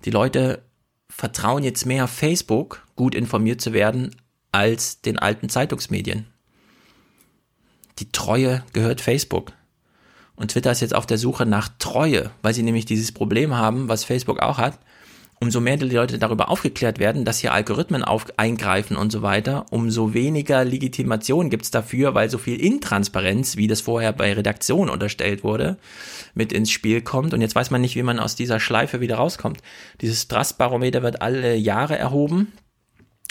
die 0.06 0.12
Leute 0.12 0.62
vertrauen 1.10 1.64
jetzt 1.64 1.86
mehr 1.86 2.08
Facebook, 2.08 2.86
gut 2.96 3.16
informiert 3.16 3.60
zu 3.60 3.74
werden, 3.74 4.16
als 4.52 5.02
den 5.02 5.20
alten 5.20 5.50
Zeitungsmedien. 5.50 6.28
Die 8.00 8.12
Treue 8.12 8.64
gehört 8.72 9.02
Facebook. 9.02 9.52
Und 10.40 10.52
Twitter 10.52 10.72
ist 10.72 10.80
jetzt 10.80 10.96
auf 10.96 11.06
der 11.06 11.18
Suche 11.18 11.46
nach 11.46 11.68
Treue, 11.80 12.32
weil 12.42 12.54
sie 12.54 12.64
nämlich 12.64 12.86
dieses 12.86 13.12
Problem 13.12 13.58
haben, 13.58 13.90
was 13.90 14.06
Facebook 14.06 14.40
auch 14.40 14.58
hat, 14.58 14.80
umso 15.42 15.60
mehr 15.60 15.76
die 15.76 15.90
Leute 15.90 16.18
darüber 16.18 16.50
aufgeklärt 16.50 16.98
werden, 16.98 17.26
dass 17.26 17.40
hier 17.40 17.54
Algorithmen 17.54 18.06
auf, 18.06 18.26
eingreifen 18.38 18.96
und 18.96 19.12
so 19.12 19.22
weiter, 19.22 19.66
umso 19.70 20.14
weniger 20.14 20.64
Legitimation 20.64 21.50
gibt's 21.50 21.72
dafür, 21.72 22.16
weil 22.16 22.30
so 22.30 22.38
viel 22.38 22.58
Intransparenz, 22.58 23.58
wie 23.58 23.68
das 23.68 23.82
vorher 23.82 24.14
bei 24.14 24.32
Redaktion 24.32 24.90
unterstellt 24.90 25.44
wurde, 25.44 25.78
mit 26.36 26.54
ins 26.54 26.72
Spiel 26.72 27.02
kommt. 27.02 27.34
Und 27.34 27.42
jetzt 27.42 27.56
weiß 27.56 27.70
man 27.70 27.82
nicht, 27.82 27.98
wie 27.98 28.04
man 28.04 28.18
aus 28.18 28.38
dieser 28.38 28.62
Schleife 28.62 29.02
wieder 29.02 29.18
rauskommt. 29.18 29.62
Dieses 30.00 30.30
Trustbarometer 30.30 31.04
wird 31.04 31.22
alle 31.22 31.56
Jahre 31.56 31.98
erhoben. 31.98 32.54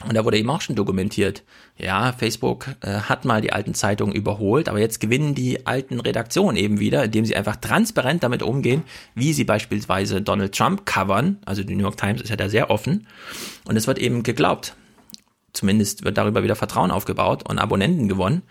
Und 0.05 0.15
da 0.15 0.25
wurde 0.25 0.39
eben 0.39 0.49
auch 0.51 0.61
schon 0.61 0.77
dokumentiert. 0.77 1.43
Ja, 1.77 2.13
Facebook 2.13 2.69
äh, 2.83 3.01
hat 3.01 3.25
mal 3.25 3.41
die 3.41 3.53
alten 3.53 3.75
Zeitungen 3.75 4.15
überholt, 4.15 4.69
aber 4.69 4.79
jetzt 4.79 5.01
gewinnen 5.01 5.35
die 5.35 5.67
alten 5.67 5.99
Redaktionen 5.99 6.57
eben 6.57 6.79
wieder, 6.79 7.05
indem 7.05 7.25
sie 7.25 7.35
einfach 7.35 7.57
transparent 7.57 8.23
damit 8.23 8.45
umgehen, 8.45 8.85
wie 9.17 9.33
sie 9.33 9.43
beispielsweise 9.43 10.23
Donald 10.23 10.55
Trump 10.55 10.87
covern. 10.87 11.39
Also 11.45 11.65
die 11.65 11.75
New 11.75 11.83
York 11.83 11.97
Times 11.97 12.21
ist 12.23 12.31
ja 12.31 12.37
da 12.37 12.49
sehr 12.49 12.71
offen. 12.71 13.09
Und 13.67 13.77
es 13.77 13.89
wird 13.89 13.99
eben 13.99 14.23
geglaubt. 14.23 14.77
Zumindest 15.53 16.05
wird 16.05 16.17
darüber 16.17 16.45
wieder 16.45 16.55
Vertrauen 16.55 16.93
aufgebaut 16.93 17.49
und 17.49 17.59
Abonnenten 17.59 18.09
gewonnen. 18.09 18.43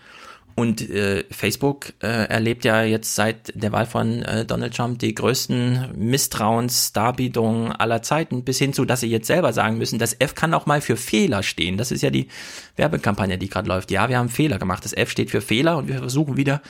Und 0.58 0.90
äh, 0.90 1.22
Facebook 1.30 1.92
äh, 2.02 2.08
erlebt 2.08 2.64
ja 2.64 2.82
jetzt 2.82 3.14
seit 3.14 3.52
der 3.54 3.70
Wahl 3.70 3.86
von 3.86 4.24
äh, 4.24 4.44
Donald 4.44 4.74
Trump 4.74 4.98
die 4.98 5.14
größten 5.14 5.90
Misstrauensdarbietungen 5.94 7.70
aller 7.70 8.02
Zeiten, 8.02 8.42
bis 8.42 8.58
hin 8.58 8.72
zu, 8.72 8.84
dass 8.84 8.98
sie 8.98 9.08
jetzt 9.08 9.28
selber 9.28 9.52
sagen 9.52 9.78
müssen, 9.78 10.00
das 10.00 10.16
F 10.18 10.34
kann 10.34 10.52
auch 10.54 10.66
mal 10.66 10.80
für 10.80 10.96
Fehler 10.96 11.44
stehen. 11.44 11.76
Das 11.76 11.92
ist 11.92 12.02
ja 12.02 12.10
die 12.10 12.26
Werbekampagne, 12.74 13.38
die 13.38 13.48
gerade 13.48 13.68
läuft. 13.68 13.92
Ja, 13.92 14.08
wir 14.08 14.18
haben 14.18 14.30
Fehler 14.30 14.58
gemacht. 14.58 14.84
Das 14.84 14.92
F 14.92 15.12
steht 15.12 15.30
für 15.30 15.42
Fehler 15.42 15.76
und 15.76 15.86
wir 15.86 15.98
versuchen 15.98 16.36
wieder, 16.36 16.60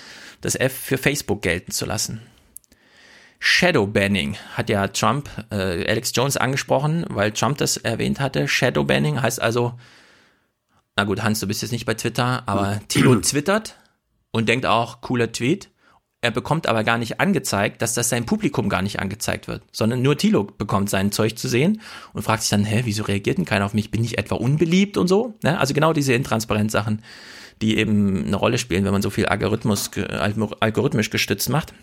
das 0.43 0.55
F 0.55 0.75
für 0.75 0.99
Facebook 0.99 1.41
gelten 1.41 1.73
zu 1.73 1.87
lassen. 1.87 2.21
Shadow 3.39 3.87
Banning 3.87 4.37
hat 4.53 4.69
ja 4.69 4.89
Trump, 4.89 5.31
äh, 5.51 5.89
Alex 5.89 6.13
Jones 6.15 6.37
angesprochen, 6.37 7.07
weil 7.09 7.33
Trump 7.33 7.57
das 7.57 7.79
erwähnt 7.79 8.21
hatte. 8.21 8.49
Shadow 8.49 8.85
Banning 8.85 9.23
heißt 9.23 9.41
also, 9.41 9.73
na 10.99 11.05
gut, 11.05 11.23
Hans, 11.23 11.39
du 11.39 11.47
bist 11.47 11.63
jetzt 11.63 11.71
nicht 11.71 11.87
bei 11.87 11.95
Twitter, 11.95 12.43
aber 12.47 12.81
Tilo 12.89 13.15
twittert 13.21 13.77
und 14.33 14.49
denkt 14.49 14.67
auch, 14.67 15.01
cooler 15.01 15.31
Tweet. 15.31 15.71
Er 16.23 16.33
bekommt 16.33 16.67
aber 16.67 16.83
gar 16.83 16.99
nicht 16.99 17.21
angezeigt, 17.21 17.83
dass 17.83 17.95
das 17.95 18.09
sein 18.09 18.27
Publikum 18.27 18.69
gar 18.69 18.83
nicht 18.83 18.99
angezeigt 18.99 19.47
wird, 19.47 19.63
sondern 19.71 20.03
nur 20.03 20.19
Tilo 20.19 20.43
bekommt 20.43 20.91
sein 20.91 21.13
Zeug 21.13 21.39
zu 21.39 21.47
sehen 21.47 21.83
und 22.15 22.23
fragt 22.23 22.43
sich 22.43 22.51
dann, 22.51 22.65
hä, 22.65 22.81
wieso 22.83 23.05
reagiert 23.05 23.39
denn 23.39 23.45
keiner 23.45 23.65
auf 23.65 23.75
mich? 23.75 23.93
Bin 23.93 24.03
ich 24.03 24.19
etwa 24.19 24.35
unbeliebt 24.35 24.97
und 24.97 25.07
so? 25.07 25.35
Ne? 25.45 25.57
Also 25.61 25.73
genau 25.73 25.93
diese 25.93 26.15
Intransparenz-Sachen, 26.15 27.01
die 27.63 27.79
eben 27.79 28.27
eine 28.27 28.35
Rolle 28.35 28.59
spielen, 28.59 28.85
wenn 28.85 28.91
man 28.91 29.03
so 29.03 29.11
viel 29.11 29.27
Algorithmus, 29.27 29.93
algorithmisch 30.59 31.11
gestützt 31.11 31.49
macht. 31.49 31.75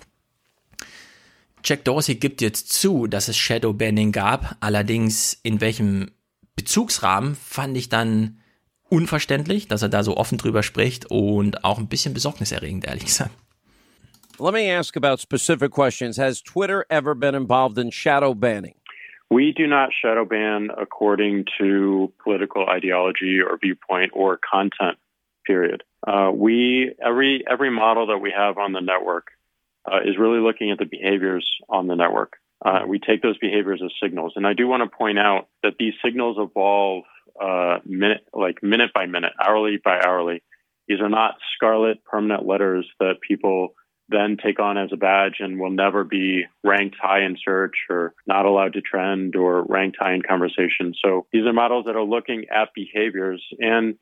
Jack 1.63 1.85
Dorsey 1.85 2.15
gibt 2.15 2.41
jetzt 2.41 2.73
zu, 2.73 3.07
dass 3.07 3.29
es 3.29 3.37
Shadow 3.37 3.71
Banning 3.71 4.11
gab, 4.11 4.57
allerdings 4.59 5.39
in 5.41 5.61
welchem 5.61 6.11
Bezugsrahmen 6.57 7.35
fand 7.35 7.77
ich 7.77 7.87
dann 7.87 8.41
unverständlich, 8.89 9.67
dass 9.67 9.81
er 9.81 9.89
da 9.89 10.03
so 10.03 10.17
offen 10.17 10.37
drüber 10.37 10.63
spricht 10.63 11.05
und 11.09 11.63
auch 11.63 11.77
ein 11.77 11.87
bisschen 11.87 12.13
besorgniserregend, 12.13 12.85
ehrlich 12.85 13.05
gesagt. 13.05 13.31
Let 14.39 14.53
me 14.53 14.69
ask 14.69 14.97
about 14.97 15.21
specific 15.21 15.71
questions. 15.71 16.17
Has 16.17 16.41
Twitter 16.41 16.85
ever 16.89 17.15
been 17.15 17.35
involved 17.35 17.77
in 17.77 17.91
shadow 17.91 18.33
banning? 18.33 18.75
We 19.29 19.53
do 19.53 19.65
not 19.65 19.91
shadow 19.93 20.25
ban 20.25 20.69
according 20.77 21.45
to 21.57 22.11
political 22.23 22.67
ideology 22.67 23.39
or 23.41 23.57
viewpoint 23.57 24.11
or 24.13 24.37
content. 24.37 24.97
Period. 25.45 25.83
Uh, 26.05 26.31
we 26.33 26.95
every 27.01 27.43
every 27.49 27.69
model 27.69 28.07
that 28.07 28.17
we 28.17 28.31
have 28.31 28.57
on 28.57 28.73
the 28.73 28.81
network 28.81 29.27
uh, 29.89 29.99
is 30.03 30.17
really 30.17 30.39
looking 30.39 30.71
at 30.71 30.79
the 30.79 30.85
behaviors 30.85 31.47
on 31.69 31.87
the 31.87 31.95
network. 31.95 32.33
Uh, 32.63 32.81
we 32.87 32.99
take 32.99 33.21
those 33.21 33.37
behaviors 33.37 33.81
as 33.83 33.91
signals, 34.01 34.33
and 34.35 34.45
I 34.45 34.53
do 34.53 34.67
want 34.67 34.83
to 34.83 34.97
point 34.97 35.19
out 35.19 35.47
that 35.63 35.73
these 35.77 35.93
signals 36.03 36.37
evolve 36.39 37.03
uh, 37.41 37.79
minute, 37.85 38.25
like 38.33 38.63
minute 38.63 38.91
by 38.93 39.05
minute, 39.05 39.33
hourly 39.43 39.77
by 39.83 39.99
hourly. 40.05 40.41
These 40.87 41.01
are 41.01 41.09
not 41.09 41.35
scarlet 41.55 42.03
permanent 42.03 42.45
letters 42.45 42.87
that 42.99 43.21
people 43.27 43.73
then 44.07 44.37
take 44.43 44.59
on 44.59 44.77
as 44.77 44.89
a 44.93 44.97
badge 44.97 45.37
and 45.39 45.59
will 45.59 45.71
never 45.71 46.03
be 46.03 46.43
ranked 46.63 46.95
high 47.01 47.23
in 47.23 47.37
search 47.43 47.73
or 47.89 48.13
not 48.27 48.45
allowed 48.45 48.73
to 48.73 48.81
trend 48.81 49.35
or 49.35 49.63
ranked 49.67 49.97
high 49.99 50.13
in 50.13 50.21
conversation. 50.21 50.93
So 51.03 51.25
these 51.33 51.45
are 51.45 51.53
models 51.53 51.85
that 51.85 51.95
are 51.95 52.03
looking 52.03 52.45
at 52.53 52.69
behaviors 52.75 53.43
and 53.59 53.95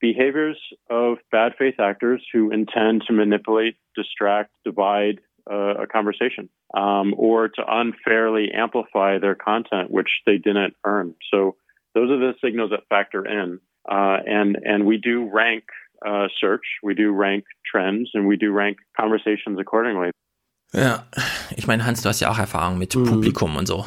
behaviors 0.00 0.58
of 0.90 1.18
bad 1.32 1.52
faith 1.58 1.80
actors 1.80 2.22
who 2.32 2.50
intend 2.50 3.04
to 3.06 3.12
manipulate, 3.12 3.76
distract, 3.96 4.50
divide 4.64 5.20
uh, 5.50 5.82
a 5.82 5.86
conversation 5.86 6.50
um, 6.76 7.14
or 7.16 7.48
to 7.48 7.62
unfairly 7.66 8.50
amplify 8.52 9.18
their 9.18 9.34
content, 9.34 9.90
which 9.90 10.10
they 10.26 10.36
didn't 10.36 10.74
earn. 10.84 11.14
So 11.32 11.56
those 11.94 12.10
are 12.10 12.18
the 12.18 12.34
signals 12.40 12.70
that 12.70 12.84
factor 12.88 13.24
in. 13.26 13.60
Uh, 13.90 14.18
and, 14.26 14.58
and 14.64 14.84
we 14.84 14.98
do 14.98 15.30
rank 15.32 15.64
uh, 16.06 16.28
search, 16.40 16.64
we 16.82 16.94
do 16.94 17.12
rank 17.12 17.44
trends, 17.70 18.10
and 18.14 18.26
we 18.28 18.36
do 18.36 18.52
rank 18.52 18.78
conversations 18.96 19.58
accordingly. 19.58 20.10
Ja, 20.74 21.06
ich 21.56 21.66
meine, 21.66 21.86
Hans, 21.86 22.02
du 22.02 22.08
hast 22.10 22.20
ja 22.20 22.30
auch 22.30 22.38
Erfahrung 22.38 22.78
mit 22.78 22.94
mhm. 22.94 23.04
Publikum 23.04 23.56
und 23.56 23.66
so. 23.66 23.86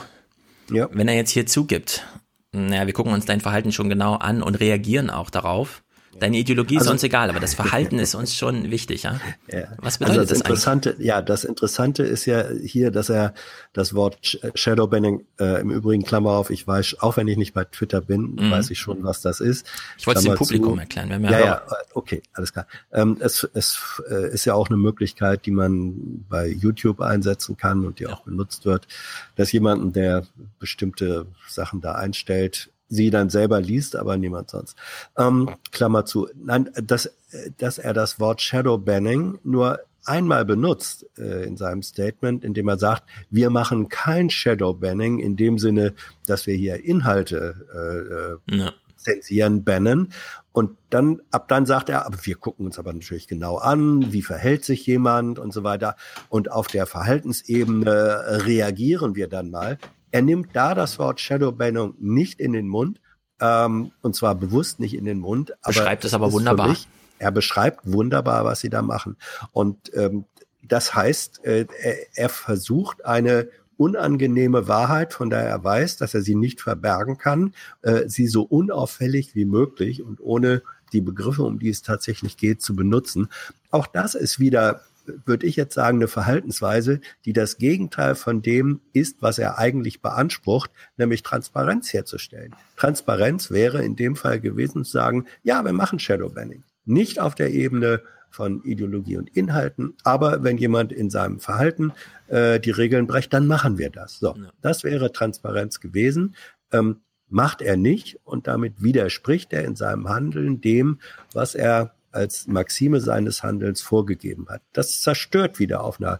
Ja. 0.72 0.90
Wenn 0.92 1.08
er 1.08 1.16
jetzt 1.16 1.30
hier 1.30 1.46
zugibt, 1.46 2.06
naja, 2.54 2.88
wir 2.88 2.94
gucken 2.94 3.14
uns 3.14 3.26
dein 3.26 3.40
Verhalten 3.40 3.72
schon 3.72 3.90
genau 3.90 4.16
an 4.16 4.42
und 4.42 4.60
reagieren 4.60 5.10
auch 5.10 5.30
darauf, 5.30 5.84
Deine 6.20 6.38
Ideologie 6.38 6.78
also, 6.78 6.90
ist 6.90 6.92
uns 6.92 7.04
egal, 7.04 7.30
aber 7.30 7.40
das 7.40 7.54
Verhalten 7.54 8.00
ist 8.00 8.16
uns 8.16 8.36
schon 8.36 8.70
wichtig, 8.70 9.04
ja? 9.04 9.20
ja. 9.48 9.64
Was 9.78 9.98
bedeutet 9.98 10.20
also 10.20 10.30
das, 10.30 10.30
das 10.30 10.38
Interessante, 10.40 10.90
eigentlich? 10.92 11.08
Ja, 11.08 11.22
das 11.22 11.44
Interessante 11.44 12.04
ist 12.04 12.26
ja 12.26 12.46
hier, 12.50 12.92
dass 12.92 13.10
er 13.10 13.34
das 13.74 13.94
Wort 13.94 14.40
Shadowbanning 14.56 15.26
äh, 15.40 15.62
im 15.62 15.72
Übrigen 15.72 16.04
Klammer 16.04 16.32
auf, 16.32 16.50
ich 16.50 16.68
weiß, 16.68 16.98
auch 17.00 17.18
wenn 17.18 17.28
ich 17.28 17.38
nicht 17.38 17.54
bei 17.54 17.64
Twitter 17.64 18.02
bin, 18.02 18.36
mhm. 18.36 18.52
weiß 18.52 18.70
ich 18.72 18.80
schon, 18.80 19.04
was 19.04 19.22
das 19.22 19.40
ist. 19.40 19.66
Ich 19.98 20.06
wollte 20.06 20.20
es 20.20 20.26
dem 20.26 20.36
Publikum 20.36 20.76
zu, 20.76 20.80
erklären. 20.82 21.10
Wir 21.10 21.16
haben 21.16 21.24
ja, 21.24 21.32
ja, 21.32 21.46
ja, 21.46 21.64
okay, 21.94 22.22
alles 22.34 22.52
klar. 22.52 22.68
Ähm, 22.92 23.18
es 23.20 23.48
es 23.54 24.02
äh, 24.10 24.34
ist 24.34 24.46
ja 24.46 24.54
auch 24.54 24.70
eine 24.70 24.78
Möglichkeit, 24.78 25.46
die 25.46 25.52
man 25.52 26.26
bei 26.28 26.48
YouTube 26.48 27.00
einsetzen 27.00 27.58
kann 27.58 27.86
und 27.86 28.00
die 28.00 28.04
ja. 28.04 28.14
auch 28.14 28.22
benutzt 28.22 28.66
wird, 28.66 28.88
dass 29.36 29.52
jemanden, 29.52 29.94
der 29.94 30.26
bestimmte 30.60 31.28
Sachen 31.48 31.82
da 31.82 31.94
einstellt, 31.94 32.71
sie 32.92 33.10
dann 33.10 33.30
selber 33.30 33.60
liest, 33.62 33.96
aber 33.96 34.18
niemand 34.18 34.52
sonst. 34.52 34.76
Ähm, 35.18 35.50
Klammer 35.72 36.06
zu. 36.06 36.28
Nein, 36.36 36.70
dass, 36.76 37.10
dass 37.58 37.78
er 37.80 37.94
das 37.94 38.20
Wort 38.20 38.42
Shadow 38.42 38.78
Banning 38.78 39.40
nur 39.44 39.80
einmal 40.06 40.46
benutzt 40.46 41.06
äh, 41.18 41.46
in 41.46 41.58
seinem 41.58 41.84
Statement, 41.84 42.44
indem 42.44 42.68
er 42.68 42.78
sagt, 42.78 43.04
wir 43.30 43.50
machen 43.50 43.88
kein 43.88 44.30
Shadow 44.30 44.74
Banning 44.74 45.20
in 45.20 45.36
dem 45.38 45.58
Sinne, 45.58 45.94
dass 46.26 46.48
wir 46.48 46.56
hier 46.56 46.84
Inhalte 46.84 48.38
äh, 48.50 48.56
äh 48.56 48.58
ja. 48.58 48.74
zensieren, 48.98 49.64
bannen. 49.64 50.12
Und 50.52 50.78
dann, 50.90 51.22
ab 51.32 51.48
dann 51.48 51.66
sagt 51.66 51.88
er, 51.88 52.06
aber 52.06 52.18
wir 52.24 52.36
gucken 52.36 52.66
uns 52.66 52.78
aber 52.78 52.92
natürlich 52.92 53.28
genau 53.28 53.56
an, 53.56 54.12
wie 54.12 54.22
verhält 54.22 54.66
sich 54.66 54.86
jemand 54.86 55.40
und 55.40 55.54
so 55.54 55.64
weiter. 55.64 55.96
Und 56.28 56.52
auf 56.52 56.68
der 56.68 56.88
Verhaltensebene 56.88 58.44
reagieren 58.46 59.16
wir 59.16 59.30
dann 59.30 59.50
mal. 59.50 59.78
Er 60.12 60.22
nimmt 60.22 60.50
da 60.54 60.76
das 60.76 61.00
Wort 61.00 61.20
Shadowbanning 61.20 61.96
nicht 62.00 62.40
in 62.40 62.54
den 62.54 62.68
Mund, 62.68 63.00
ähm, 63.40 63.92
und 64.02 64.16
zwar 64.16 64.36
bewusst 64.36 64.80
nicht 64.80 64.94
in 64.94 65.06
den 65.06 65.20
Mund. 65.20 65.54
Beschreibt 65.66 66.06
es 66.06 66.14
aber 66.14 66.32
wunderbar. 66.32 66.70
Mich, 66.70 66.88
er 67.18 67.32
beschreibt 67.32 67.92
wunderbar, 67.92 68.46
was 68.46 68.60
sie 68.60 68.70
da 68.70 68.82
machen. 68.82 69.18
Und 69.52 69.94
ähm, 69.96 70.26
das 70.64 70.94
heißt, 70.96 71.44
äh, 71.44 71.66
er, 71.82 71.96
er 72.16 72.30
versucht 72.30 73.06
eine 73.06 73.50
unangenehme 73.78 74.68
Wahrheit, 74.68 75.14
von 75.14 75.32
der 75.32 75.40
er 75.40 75.64
weiß, 75.64 75.98
dass 75.98 76.14
er 76.14 76.22
sie 76.22 76.36
nicht 76.36 76.62
verbergen 76.62 77.18
kann, 77.18 77.56
äh, 77.82 78.08
sie 78.08 78.28
so 78.28 78.44
unauffällig 78.44 79.34
wie 79.34 79.46
möglich 79.46 80.04
und 80.04 80.22
ohne 80.22 80.62
die 80.94 81.02
Begriffe, 81.02 81.44
um 81.44 81.58
die 81.58 81.70
es 81.70 81.82
tatsächlich 81.82 82.38
geht, 82.38 82.62
zu 82.62 82.76
benutzen. 82.76 83.30
Auch 83.72 83.88
das 83.88 84.14
ist 84.14 84.40
wieder 84.40 84.82
würde 85.26 85.46
ich 85.46 85.56
jetzt 85.56 85.74
sagen, 85.74 85.98
eine 85.98 86.08
Verhaltensweise, 86.08 87.02
die 87.26 87.34
das 87.34 87.58
Gegenteil 87.58 88.16
von 88.16 88.42
dem 88.42 88.82
ist, 88.94 89.22
was 89.22 89.40
er 89.40 89.58
eigentlich 89.58 90.02
beansprucht, 90.02 90.72
nämlich 90.98 91.24
Transparenz 91.24 91.94
herzustellen. 91.94 92.56
Transparenz 92.78 93.52
wäre 93.52 93.84
in 93.84 93.96
dem 93.96 94.16
Fall 94.16 94.40
gewesen 94.40 94.84
zu 94.84 94.92
sagen, 94.92 95.26
ja, 95.44 95.64
wir 95.64 95.74
machen 95.74 96.00
Shadowbanning. 96.00 96.64
Nicht 96.86 97.20
auf 97.20 97.36
der 97.36 97.52
Ebene 97.52 98.02
von 98.30 98.64
Ideologie 98.64 99.18
und 99.18 99.30
Inhalten, 99.36 99.94
aber 100.04 100.44
wenn 100.44 100.58
jemand 100.58 100.94
in 100.94 101.10
seinem 101.10 101.40
Verhalten 101.40 101.92
äh, 102.28 102.60
die 102.60 102.72
Regeln 102.72 103.06
brecht, 103.06 103.34
dann 103.34 103.46
machen 103.46 103.78
wir 103.78 103.90
das. 103.90 104.20
So, 104.20 104.36
das 104.62 104.84
wäre 104.84 105.12
Transparenz 105.12 105.80
gewesen. 105.82 106.36
Ähm, 106.72 107.02
macht 107.32 107.62
er 107.62 107.78
nicht 107.78 108.20
und 108.26 108.48
damit 108.48 108.82
widerspricht 108.84 109.54
er 109.54 109.64
in 109.64 109.76
seinem 109.76 110.10
Handeln 110.10 110.62
dem, 110.62 111.00
was 111.34 111.56
er 111.56 111.94
als 112.12 112.48
Maxime 112.48 113.00
seines 113.00 113.44
Handelns 113.44 113.82
vorgegeben 113.82 114.48
hat. 114.50 114.62
Das 114.74 115.02
zerstört 115.02 115.60
wieder 115.60 115.84
auf 115.84 116.00
einer 116.00 116.20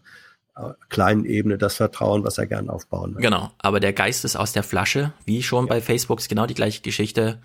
äh, 0.56 0.74
kleinen 0.90 1.26
Ebene 1.26 1.58
das 1.58 1.76
Vertrauen, 1.76 2.24
was 2.24 2.38
er 2.38 2.48
gern 2.48 2.70
aufbauen 2.70 3.16
will. 3.16 3.22
Genau, 3.22 3.52
aber 3.60 3.80
der 3.80 3.94
Geist 3.94 4.26
ist 4.26 4.36
aus 4.36 4.54
der 4.54 4.64
Flasche, 4.64 5.14
wie 5.26 5.44
schon 5.44 5.66
ja. 5.66 5.70
bei 5.70 5.82
Facebook 5.82 6.20
ist 6.20 6.30
genau 6.30 6.46
die 6.46 6.54
gleiche 6.54 6.82
Geschichte. 6.82 7.40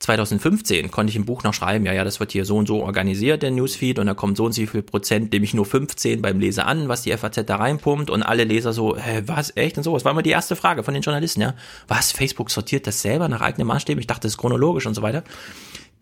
2015 0.00 0.90
konnte 0.90 1.10
ich 1.10 1.16
im 1.16 1.26
Buch 1.26 1.42
noch 1.42 1.52
schreiben, 1.52 1.84
ja, 1.84 1.92
ja, 1.92 2.04
das 2.04 2.20
wird 2.20 2.32
hier 2.32 2.46
so 2.46 2.56
und 2.56 2.66
so 2.66 2.82
organisiert, 2.82 3.42
der 3.42 3.50
Newsfeed, 3.50 3.98
und 3.98 4.06
da 4.06 4.14
kommt 4.14 4.38
so 4.38 4.46
und 4.46 4.52
so 4.52 4.64
viel 4.64 4.82
Prozent, 4.82 5.30
nehme 5.30 5.44
ich 5.44 5.52
nur 5.52 5.66
15 5.66 6.22
beim 6.22 6.40
Leser 6.40 6.66
an, 6.66 6.88
was 6.88 7.02
die 7.02 7.12
FAZ 7.12 7.44
da 7.44 7.56
reinpumpt, 7.56 8.08
und 8.08 8.22
alle 8.22 8.44
Leser 8.44 8.72
so, 8.72 8.96
hä, 8.96 9.22
was, 9.26 9.54
echt? 9.56 9.76
Und 9.76 9.84
so, 9.84 9.92
das 9.92 10.06
war 10.06 10.12
immer 10.12 10.22
die 10.22 10.30
erste 10.30 10.56
Frage 10.56 10.82
von 10.84 10.94
den 10.94 11.02
Journalisten, 11.02 11.42
ja. 11.42 11.54
Was, 11.86 12.12
Facebook 12.12 12.50
sortiert 12.50 12.86
das 12.86 13.02
selber 13.02 13.28
nach 13.28 13.42
eigenen 13.42 13.68
Maßstäben? 13.68 14.00
Ich 14.00 14.06
dachte, 14.06 14.22
das 14.22 14.32
ist 14.32 14.38
chronologisch 14.38 14.86
und 14.86 14.94
so 14.94 15.02
weiter. 15.02 15.22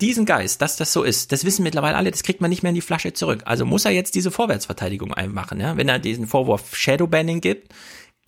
Diesen 0.00 0.26
Geist, 0.26 0.62
dass 0.62 0.76
das 0.76 0.92
so 0.92 1.02
ist, 1.02 1.32
das 1.32 1.44
wissen 1.44 1.64
mittlerweile 1.64 1.96
alle, 1.96 2.10
das 2.10 2.22
kriegt 2.22 2.40
man 2.40 2.50
nicht 2.50 2.62
mehr 2.62 2.70
in 2.70 2.76
die 2.76 2.80
Flasche 2.80 3.12
zurück. 3.12 3.42
Also 3.46 3.64
muss 3.64 3.84
er 3.84 3.90
jetzt 3.90 4.14
diese 4.14 4.30
Vorwärtsverteidigung 4.30 5.12
einmachen, 5.12 5.60
ja. 5.60 5.76
Wenn 5.76 5.88
er 5.88 5.98
diesen 5.98 6.26
Vorwurf 6.28 6.76
Shadowbanning 6.76 7.40
gibt, 7.40 7.74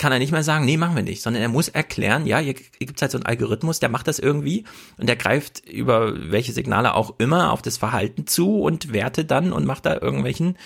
kann 0.01 0.13
er 0.13 0.19
nicht 0.19 0.33
mehr 0.33 0.43
sagen, 0.43 0.65
nee, 0.65 0.79
machen 0.79 0.97
wir 0.97 1.03
nicht, 1.03 1.23
sondern 1.23 1.43
er 1.43 1.49
muss 1.49 1.69
erklären, 1.69 2.27
ja, 2.27 2.39
hier 2.39 2.55
gibt 2.55 3.01
halt 3.03 3.13
so 3.13 3.19
einen 3.19 3.27
Algorithmus, 3.27 3.81
der 3.81 3.91
macht 3.91 4.09
das 4.09 4.19
irgendwie 4.19 4.65
und 4.97 5.09
der 5.09 5.17
greift 5.17 5.69
über 5.69 6.15
welche 6.33 6.53
Signale 6.53 6.95
auch 6.95 7.15
immer 7.19 7.53
auf 7.53 7.61
das 7.61 7.77
Verhalten 7.77 8.27
zu 8.27 8.63
und 8.63 8.93
wertet 8.95 9.31
dann 9.31 9.53
und 9.53 9.67
macht 9.67 9.85
da 9.85 10.01
irgendwelchen, 10.01 10.57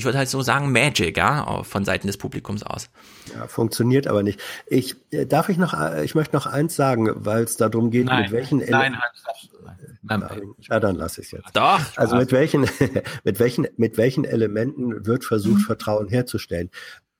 ich 0.00 0.06
würde 0.06 0.16
halt 0.16 0.30
so 0.30 0.40
sagen, 0.40 0.72
Magic, 0.72 1.18
ja, 1.18 1.62
von 1.62 1.84
Seiten 1.84 2.06
des 2.06 2.16
Publikums 2.16 2.62
aus. 2.62 2.88
Ja, 3.34 3.46
funktioniert 3.48 4.06
aber 4.06 4.22
nicht. 4.22 4.40
Ich 4.66 4.96
äh, 5.10 5.26
darf 5.26 5.50
ich 5.50 5.58
noch, 5.58 5.78
äh, 5.78 6.02
ich 6.06 6.14
möchte 6.14 6.34
noch 6.34 6.46
eins 6.46 6.74
sagen, 6.74 7.10
weil 7.16 7.44
es 7.44 7.58
darum 7.58 7.90
geht, 7.90 8.06
nein, 8.06 8.22
mit 8.22 8.32
welchen 8.32 8.58
nein, 8.60 8.96
nein, 10.02 10.20
nein, 10.20 10.54
ja, 10.58 10.80
dann 10.80 10.96
lasse 10.96 11.20
ich 11.20 11.26
es 11.26 11.32
jetzt. 11.32 11.54
Doch. 11.54 11.80
Also 11.96 12.16
mit 12.16 12.32
welchen, 12.32 12.62
mit 13.24 13.38
welchen, 13.40 13.68
mit 13.76 13.98
welchen 13.98 14.24
Elementen 14.24 15.04
wird 15.04 15.26
versucht, 15.26 15.58
mhm. 15.58 15.64
Vertrauen 15.64 16.08
herzustellen? 16.08 16.70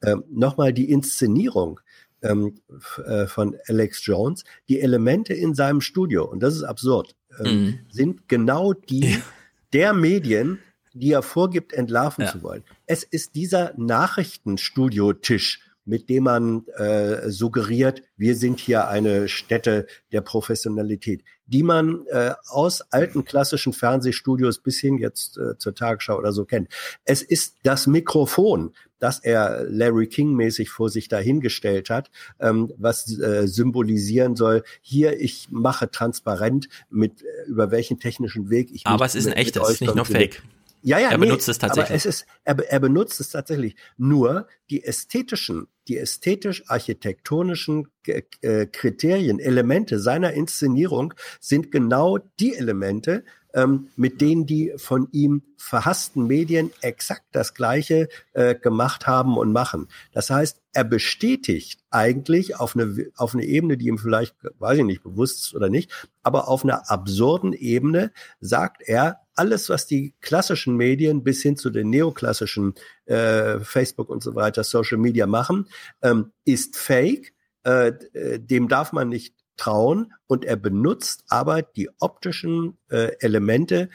Ähm, 0.03 0.25
Nochmal 0.31 0.73
die 0.73 0.91
Inszenierung 0.91 1.81
ähm, 2.23 2.63
äh, 3.05 3.27
von 3.27 3.59
Alex 3.69 4.07
Jones, 4.07 4.45
die 4.71 4.81
Elemente 4.81 5.35
in 5.35 5.55
seinem 5.55 5.83
Studio, 5.83 6.25
und 6.25 6.43
das 6.43 6.57
ist 6.57 6.63
absurd, 6.63 7.15
ähm, 7.45 7.63
mhm. 7.63 7.79
sind 7.91 8.27
genau 8.27 8.73
die 8.73 9.19
der 9.75 9.93
Medien, 9.93 10.61
die 10.93 11.13
er 11.13 11.23
vorgibt, 11.23 11.73
entlarven 11.73 12.25
ja. 12.25 12.33
zu 12.33 12.43
wollen. 12.43 12.65
Es 12.87 13.03
ist 13.03 13.35
dieser 13.35 13.73
Nachrichtenstudio-Tisch, 13.77 15.61
mit 15.85 16.09
dem 16.09 16.25
man 16.25 16.67
äh, 16.77 17.31
suggeriert, 17.31 18.03
wir 18.17 18.37
sind 18.37 18.61
hier 18.61 18.89
eine 18.89 19.29
Stätte 19.29 19.87
der 20.13 20.21
Professionalität, 20.21 21.25
die 21.47 21.63
man 21.63 22.07
äh, 22.07 22.35
aus 22.47 22.83
alten 22.93 23.25
klassischen 23.25 23.73
Fernsehstudios 23.73 24.61
bis 24.61 24.79
hin 24.79 24.99
jetzt 24.99 25.37
äh, 25.39 25.59
zur 25.59 25.75
Tagesschau 25.75 26.17
oder 26.17 26.33
so 26.33 26.45
kennt. 26.45 26.69
Es 27.05 27.23
ist 27.23 27.57
das 27.65 27.87
Mikrofon, 27.87 28.73
das 29.01 29.19
er 29.19 29.65
Larry 29.69 30.07
King 30.07 30.35
mäßig 30.35 30.71
vor 30.71 30.91
sich 30.91 31.09
dahingestellt 31.09 31.91
hat, 31.91 32.11
ähm, 32.39 32.73
was 32.77 33.19
äh, 33.19 33.49
symbolisieren 33.49 34.37
soll, 34.37 34.63
hier 34.83 35.19
ich 35.19 35.49
mache 35.51 35.91
transparent 35.91 36.69
mit 36.91 37.23
äh, 37.23 37.49
über 37.49 37.71
welchen 37.71 37.99
technischen 37.99 38.51
Weg 38.51 38.71
ich 38.71 38.87
Aber 38.87 39.07
es 39.07 39.15
ist 39.15 39.27
ein 39.27 39.33
echtes, 39.33 39.63
es 39.63 39.71
ist 39.71 39.81
nicht 39.81 39.97
nur 39.97 40.05
Fake. 40.05 40.43
Ja, 40.83 40.99
ja, 40.99 41.11
er 41.11 41.19
nee, 41.19 41.27
benutzt 41.27 41.49
es 41.49 41.59
tatsächlich. 41.59 41.91
Aber 41.91 41.97
es 41.97 42.07
ist, 42.07 42.27
er, 42.45 42.59
er 42.59 42.81
benutzt 42.81 43.21
es 43.21 43.31
tatsächlich. 43.31 43.77
Nur 43.97 44.49
die 44.71 44.85
ästhetischen, 44.85 45.69
die 45.89 45.99
ästhetisch-architektonischen 45.99 47.89
äh, 48.07 48.67
Kriterien, 48.67 49.39
Elemente 49.41 49.99
seiner 49.99 50.33
Inszenierung 50.33 51.15
sind 51.41 51.71
genau 51.71 52.19
die 52.39 52.55
Elemente, 52.55 53.25
ähm, 53.55 53.89
mit 53.97 54.21
denen 54.21 54.47
die 54.47 54.73
von 54.77 55.09
ihm 55.13 55.43
verhassten 55.57 56.27
Medien 56.27 56.71
exakt 56.81 57.25
das 57.33 57.55
Gleiche 57.55 58.09
äh, 58.33 58.55
gemacht 58.55 59.07
haben 59.07 59.37
und 59.37 59.53
machen. 59.53 59.89
Das 60.13 60.31
heißt, 60.31 60.61
er 60.73 60.85
bestätigt 60.85 61.81
eigentlich 61.91 62.57
auf 62.57 62.77
eine, 62.77 63.11
auf 63.17 63.35
eine 63.35 63.45
Ebene, 63.45 63.77
die 63.77 63.89
ihm 63.89 63.99
vielleicht, 63.99 64.37
weiß 64.59 64.79
ich 64.79 64.85
nicht, 64.85 65.03
bewusst 65.03 65.47
ist 65.47 65.55
oder 65.55 65.69
nicht, 65.69 66.09
aber 66.23 66.49
auf 66.49 66.65
einer 66.65 66.91
absurden 66.91 67.53
Ebene 67.53 68.13
sagt 68.41 68.83
er, 68.87 69.21
alles, 69.41 69.71
was 69.71 69.87
die 69.87 70.13
klassischen 70.21 70.77
Medien 70.77 71.25
bis 71.25 71.41
hin 71.41 71.57
zu 71.57 71.71
den 71.71 71.89
neoklassischen 71.89 72.75
äh, 73.07 73.59
Facebook 73.61 74.11
und 74.11 74.23
so 74.23 74.35
weiter, 74.35 74.65
Social 74.65 74.99
Media 74.99 75.27
machen, 75.27 75.67
ähm, 76.03 76.33
ist 76.45 76.77
fake. 76.77 77.33
Äh, 77.63 77.93
dem 78.39 78.69
darf 78.69 78.93
man 78.93 79.09
nicht 79.09 79.35
trauen 79.57 80.13
und 80.27 80.45
er 80.45 80.57
benutzt 80.57 81.25
aber 81.29 81.63
die 81.63 81.89
optischen 82.01 82.77
äh, 82.91 83.13
Elemente, 83.21 83.89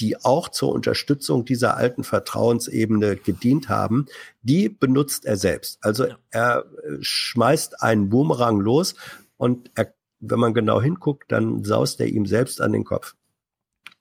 die 0.00 0.16
auch 0.24 0.48
zur 0.48 0.72
Unterstützung 0.72 1.44
dieser 1.44 1.76
alten 1.76 2.02
Vertrauensebene 2.02 3.16
gedient 3.16 3.68
haben, 3.68 4.06
die 4.40 4.70
benutzt 4.70 5.26
er 5.26 5.36
selbst. 5.36 5.78
Also 5.82 6.06
er 6.30 6.64
äh, 6.84 6.96
schmeißt 7.02 7.82
einen 7.82 8.08
Boomerang 8.08 8.60
los 8.60 8.94
und 9.36 9.70
er, 9.74 9.92
wenn 10.20 10.40
man 10.40 10.54
genau 10.54 10.80
hinguckt, 10.80 11.30
dann 11.30 11.64
saust 11.64 12.00
er 12.00 12.06
ihm 12.06 12.24
selbst 12.24 12.62
an 12.62 12.72
den 12.72 12.84
Kopf. 12.84 13.14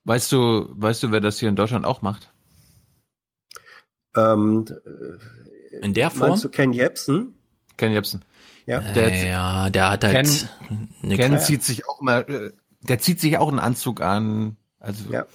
Weißt 0.09 0.31
du, 0.31 0.65
weißt 0.71 1.03
du, 1.03 1.11
wer 1.11 1.19
das 1.19 1.37
hier 1.37 1.49
in 1.49 1.55
Deutschland 1.55 1.85
auch 1.85 2.01
macht? 2.01 2.33
Ähm, 4.17 4.65
in 5.83 5.93
der 5.93 6.09
Form? 6.09 6.29
Meinst 6.29 6.43
du 6.43 6.49
Ken 6.49 6.73
Jebsen? 6.73 7.35
Ken 7.77 7.91
Jebsen. 7.91 8.25
Ja, 8.65 8.79
der, 8.79 9.15
ja, 9.27 9.69
der 9.69 9.91
hat 9.91 10.03
halt. 10.03 10.49
Ken, 11.03 11.15
Ken 11.15 11.39
zieht 11.39 11.63
sich 11.63 11.87
auch 11.87 12.01
immer, 12.01 12.27
äh, 12.27 12.53
der 12.81 12.97
zieht 12.97 13.21
sich 13.21 13.37
auch 13.37 13.49
einen 13.49 13.59
Anzug 13.59 14.01
an. 14.01 14.57
Also. 14.79 15.11
Ja. 15.11 15.27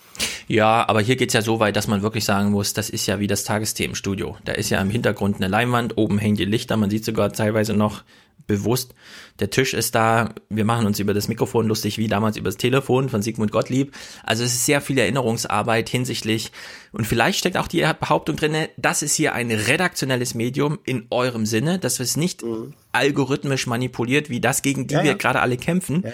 ja, 0.48 0.88
aber 0.88 1.02
hier 1.02 1.14
geht's 1.14 1.34
ja 1.34 1.42
so 1.42 1.60
weit, 1.60 1.76
dass 1.76 1.86
man 1.86 2.02
wirklich 2.02 2.24
sagen 2.24 2.50
muss, 2.50 2.72
das 2.72 2.90
ist 2.90 3.06
ja 3.06 3.20
wie 3.20 3.28
das 3.28 3.44
Tagesthemenstudio. 3.44 4.38
Da 4.44 4.54
ist 4.54 4.70
ja 4.70 4.80
im 4.80 4.90
Hintergrund 4.90 5.36
eine 5.36 5.46
Leinwand, 5.46 5.96
oben 5.98 6.18
hängen 6.18 6.36
die 6.36 6.46
Lichter, 6.46 6.76
man 6.76 6.90
sieht 6.90 7.04
sogar 7.04 7.32
teilweise 7.32 7.74
noch 7.74 8.02
bewusst. 8.46 8.94
Der 9.40 9.50
Tisch 9.50 9.74
ist 9.74 9.94
da, 9.94 10.34
wir 10.48 10.64
machen 10.64 10.86
uns 10.86 10.98
über 10.98 11.14
das 11.14 11.28
Mikrofon 11.28 11.66
lustig, 11.66 11.98
wie 11.98 12.08
damals 12.08 12.36
über 12.36 12.48
das 12.48 12.56
Telefon 12.56 13.08
von 13.08 13.22
Sigmund 13.22 13.52
Gottlieb. 13.52 13.94
Also 14.22 14.44
es 14.44 14.54
ist 14.54 14.66
sehr 14.66 14.80
viel 14.80 14.98
Erinnerungsarbeit 14.98 15.88
hinsichtlich 15.88 16.52
und 16.92 17.06
vielleicht 17.06 17.38
steckt 17.38 17.56
auch 17.56 17.68
die 17.68 17.86
Behauptung 17.98 18.36
drinne, 18.36 18.70
das 18.76 19.02
ist 19.02 19.14
hier 19.14 19.34
ein 19.34 19.50
redaktionelles 19.50 20.34
Medium 20.34 20.78
in 20.84 21.06
eurem 21.10 21.46
Sinne, 21.46 21.78
dass 21.78 22.00
es 22.00 22.16
nicht 22.16 22.42
mhm. 22.42 22.74
algorithmisch 22.92 23.66
manipuliert, 23.66 24.30
wie 24.30 24.40
das, 24.40 24.62
gegen 24.62 24.86
die 24.86 24.94
ja, 24.94 25.02
wir 25.02 25.12
ja. 25.12 25.16
gerade 25.16 25.40
alle 25.40 25.56
kämpfen. 25.56 26.02
Ja, 26.04 26.12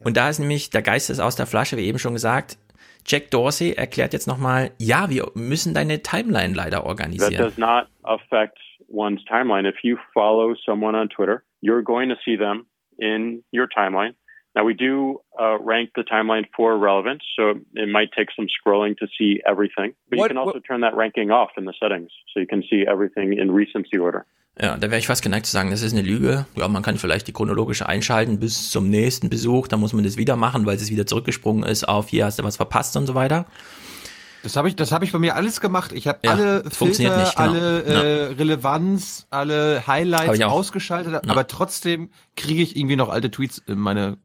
und 0.00 0.16
da 0.16 0.28
ist 0.28 0.38
nämlich, 0.38 0.70
der 0.70 0.82
Geist 0.82 1.10
ist 1.10 1.20
aus 1.20 1.36
der 1.36 1.46
Flasche, 1.46 1.76
wie 1.76 1.86
eben 1.86 1.98
schon 1.98 2.12
gesagt, 2.12 2.58
Jack 3.06 3.30
Dorsey 3.30 3.72
erklärt 3.72 4.12
jetzt 4.12 4.26
nochmal, 4.26 4.70
ja, 4.78 5.10
wir 5.10 5.30
müssen 5.34 5.74
deine 5.74 6.02
Timeline 6.02 6.54
leider 6.54 6.84
organisieren. 6.84 7.34
That 7.34 7.46
does 7.46 7.58
not 7.58 7.86
affect 8.02 8.58
one's 8.88 9.20
timeline. 9.30 9.66
If 9.66 9.76
you 9.82 9.98
follow 10.12 10.54
someone 10.66 10.94
on 10.94 11.08
Twitter, 11.08 11.44
you're 11.60 11.82
going 11.82 12.08
to 12.10 12.16
see 12.24 12.36
them 12.36 12.66
in 12.98 13.42
your 13.52 13.66
timeline. 13.66 14.14
Now, 14.54 14.64
we 14.64 14.74
do 14.74 15.20
uh, 15.40 15.58
rank 15.58 15.90
the 15.96 16.02
timeline 16.02 16.44
for 16.56 16.78
relevance, 16.78 17.24
so 17.36 17.54
it 17.74 17.88
might 17.88 18.10
take 18.16 18.28
some 18.36 18.46
scrolling 18.46 18.96
to 18.98 19.08
see 19.18 19.40
everything. 19.44 19.94
But 20.08 20.18
what, 20.18 20.24
you 20.24 20.28
can 20.28 20.36
also 20.36 20.54
what? 20.54 20.64
turn 20.64 20.82
that 20.82 20.94
ranking 20.94 21.32
off 21.32 21.50
in 21.56 21.64
the 21.64 21.74
settings, 21.80 22.10
so 22.32 22.38
you 22.38 22.46
can 22.46 22.62
see 22.70 22.84
everything 22.86 23.36
in 23.36 23.50
recency 23.50 23.98
order. 23.98 24.26
Ja, 24.60 24.76
da 24.76 24.88
wäre 24.88 25.00
ich 25.00 25.08
fast 25.08 25.24
geneigt 25.24 25.46
zu 25.46 25.52
sagen, 25.52 25.70
das 25.70 25.82
ist 25.82 25.92
eine 25.92 26.02
Lüge. 26.02 26.46
Ja, 26.54 26.68
man 26.68 26.84
kann 26.84 26.96
vielleicht 26.96 27.26
die 27.26 27.32
chronologische 27.32 27.88
einschalten 27.88 28.38
bis 28.38 28.70
zum 28.70 28.88
nächsten 28.88 29.28
Besuch, 29.28 29.66
dann 29.66 29.80
muss 29.80 29.92
man 29.92 30.04
das 30.04 30.16
wieder 30.16 30.36
machen, 30.36 30.64
weil 30.64 30.76
es 30.76 30.92
wieder 30.92 31.06
zurückgesprungen 31.06 31.64
ist 31.64 31.88
auf 31.88 32.08
hier 32.08 32.24
hast 32.24 32.38
du 32.38 32.44
was 32.44 32.56
verpasst 32.56 32.96
und 32.96 33.06
so 33.06 33.16
weiter. 33.16 33.46
Das 34.44 34.56
habe 34.56 34.68
ich, 34.68 34.76
das 34.76 34.92
habe 34.92 35.06
ich 35.06 35.12
bei 35.12 35.18
mir 35.18 35.36
alles 35.36 35.62
gemacht. 35.62 35.92
Ich 35.92 36.06
habe 36.06 36.18
ja, 36.22 36.32
alle 36.32 36.70
Filter, 36.70 37.16
nicht, 37.16 37.34
genau. 37.34 37.48
alle 37.48 37.82
äh, 37.82 38.28
ja. 38.30 38.36
Relevanz, 38.36 39.26
alle 39.30 39.86
Highlights 39.86 40.42
ausgeschaltet, 40.42 41.14
ja. 41.14 41.20
aber 41.26 41.46
trotzdem 41.46 42.10
kriege 42.36 42.62
ich 42.62 42.76
irgendwie 42.76 42.96
noch 42.96 43.08
alte 43.08 43.30
Tweets 43.30 43.62
in 43.66 43.78
meine. 43.78 44.18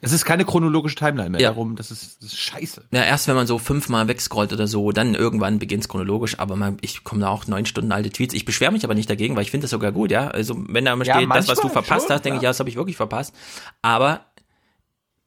Es 0.00 0.12
ist 0.12 0.24
keine 0.24 0.44
chronologische 0.44 0.96
Timeline 0.96 1.30
mehr. 1.30 1.40
Darum, 1.40 1.76
das 1.76 1.92
ist, 1.92 2.20
das 2.22 2.32
ist 2.32 2.40
scheiße. 2.40 2.88
Ja, 2.90 3.04
erst 3.04 3.28
wenn 3.28 3.36
man 3.36 3.46
so 3.46 3.58
fünfmal 3.58 4.08
wegscrollt 4.08 4.52
oder 4.52 4.66
so, 4.66 4.90
dann 4.90 5.14
irgendwann 5.14 5.60
beginnt 5.60 5.84
es 5.84 5.88
chronologisch. 5.88 6.40
Aber 6.40 6.56
man, 6.56 6.78
ich 6.80 7.04
komme 7.04 7.20
da 7.20 7.28
auch 7.28 7.46
neun 7.46 7.64
Stunden 7.64 7.92
alte 7.92 8.10
Tweets. 8.10 8.34
Ich 8.34 8.44
beschwere 8.44 8.72
mich 8.72 8.82
aber 8.84 8.94
nicht 8.94 9.08
dagegen, 9.08 9.36
weil 9.36 9.44
ich 9.44 9.52
finde 9.52 9.64
das 9.64 9.70
sogar 9.70 9.92
gut. 9.92 10.10
Ja, 10.10 10.26
also 10.26 10.56
wenn 10.68 10.84
da 10.84 10.94
mal 10.96 11.04
steht, 11.04 11.30
das 11.30 11.48
was 11.48 11.60
du 11.60 11.68
verpasst 11.68 12.08
schon, 12.08 12.16
hast, 12.16 12.24
denke 12.24 12.38
ich, 12.38 12.42
ja, 12.42 12.50
das 12.50 12.58
habe 12.58 12.68
ich 12.68 12.76
wirklich 12.76 12.96
verpasst. 12.96 13.32
Aber 13.80 14.26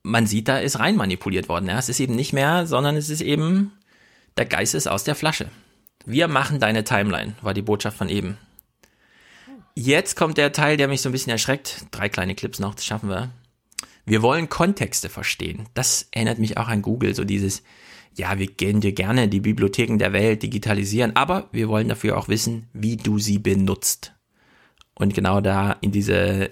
man 0.03 0.27
sieht, 0.27 0.49
da 0.49 0.59
ist 0.59 0.77
rein 0.77 0.97
manipuliert 0.97 1.47
worden. 1.47 1.67
Ja, 1.67 1.79
es 1.79 1.87
ist 1.87 2.01
eben 2.01 2.15
nicht 2.15 2.33
mehr, 2.33 2.67
sondern 2.67 2.97
es 2.97 3.09
ist 3.09 3.21
eben 3.21 3.71
der 4.37 4.45
Geist 4.45 4.75
ist 4.75 4.87
aus 4.87 5.03
der 5.03 5.15
Flasche. 5.15 5.49
Wir 6.05 6.27
machen 6.27 6.59
deine 6.59 6.83
Timeline, 6.83 7.35
war 7.41 7.53
die 7.53 7.61
Botschaft 7.61 7.97
von 7.97 8.09
eben. 8.09 8.37
Jetzt 9.75 10.15
kommt 10.15 10.37
der 10.37 10.51
Teil, 10.51 10.77
der 10.77 10.87
mich 10.87 11.01
so 11.01 11.09
ein 11.09 11.11
bisschen 11.11 11.31
erschreckt. 11.31 11.85
Drei 11.91 12.09
kleine 12.09 12.35
Clips 12.35 12.59
noch, 12.59 12.75
das 12.75 12.85
schaffen 12.85 13.09
wir. 13.09 13.31
Wir 14.05 14.21
wollen 14.21 14.49
Kontexte 14.49 15.09
verstehen. 15.09 15.67
Das 15.73 16.07
erinnert 16.11 16.39
mich 16.39 16.57
auch 16.57 16.67
an 16.67 16.81
Google, 16.81 17.15
so 17.15 17.23
dieses, 17.23 17.63
ja, 18.13 18.37
wir 18.37 18.47
gehen 18.47 18.81
dir 18.81 18.93
gerne 18.93 19.27
die 19.27 19.39
Bibliotheken 19.39 19.97
der 19.97 20.13
Welt 20.13 20.43
digitalisieren, 20.43 21.15
aber 21.15 21.49
wir 21.51 21.67
wollen 21.67 21.89
dafür 21.89 22.17
auch 22.17 22.27
wissen, 22.27 22.69
wie 22.71 22.97
du 22.97 23.19
sie 23.19 23.39
benutzt. 23.39 24.13
Und 24.93 25.13
genau 25.13 25.41
da 25.41 25.75
in 25.81 25.91
diese 25.91 26.51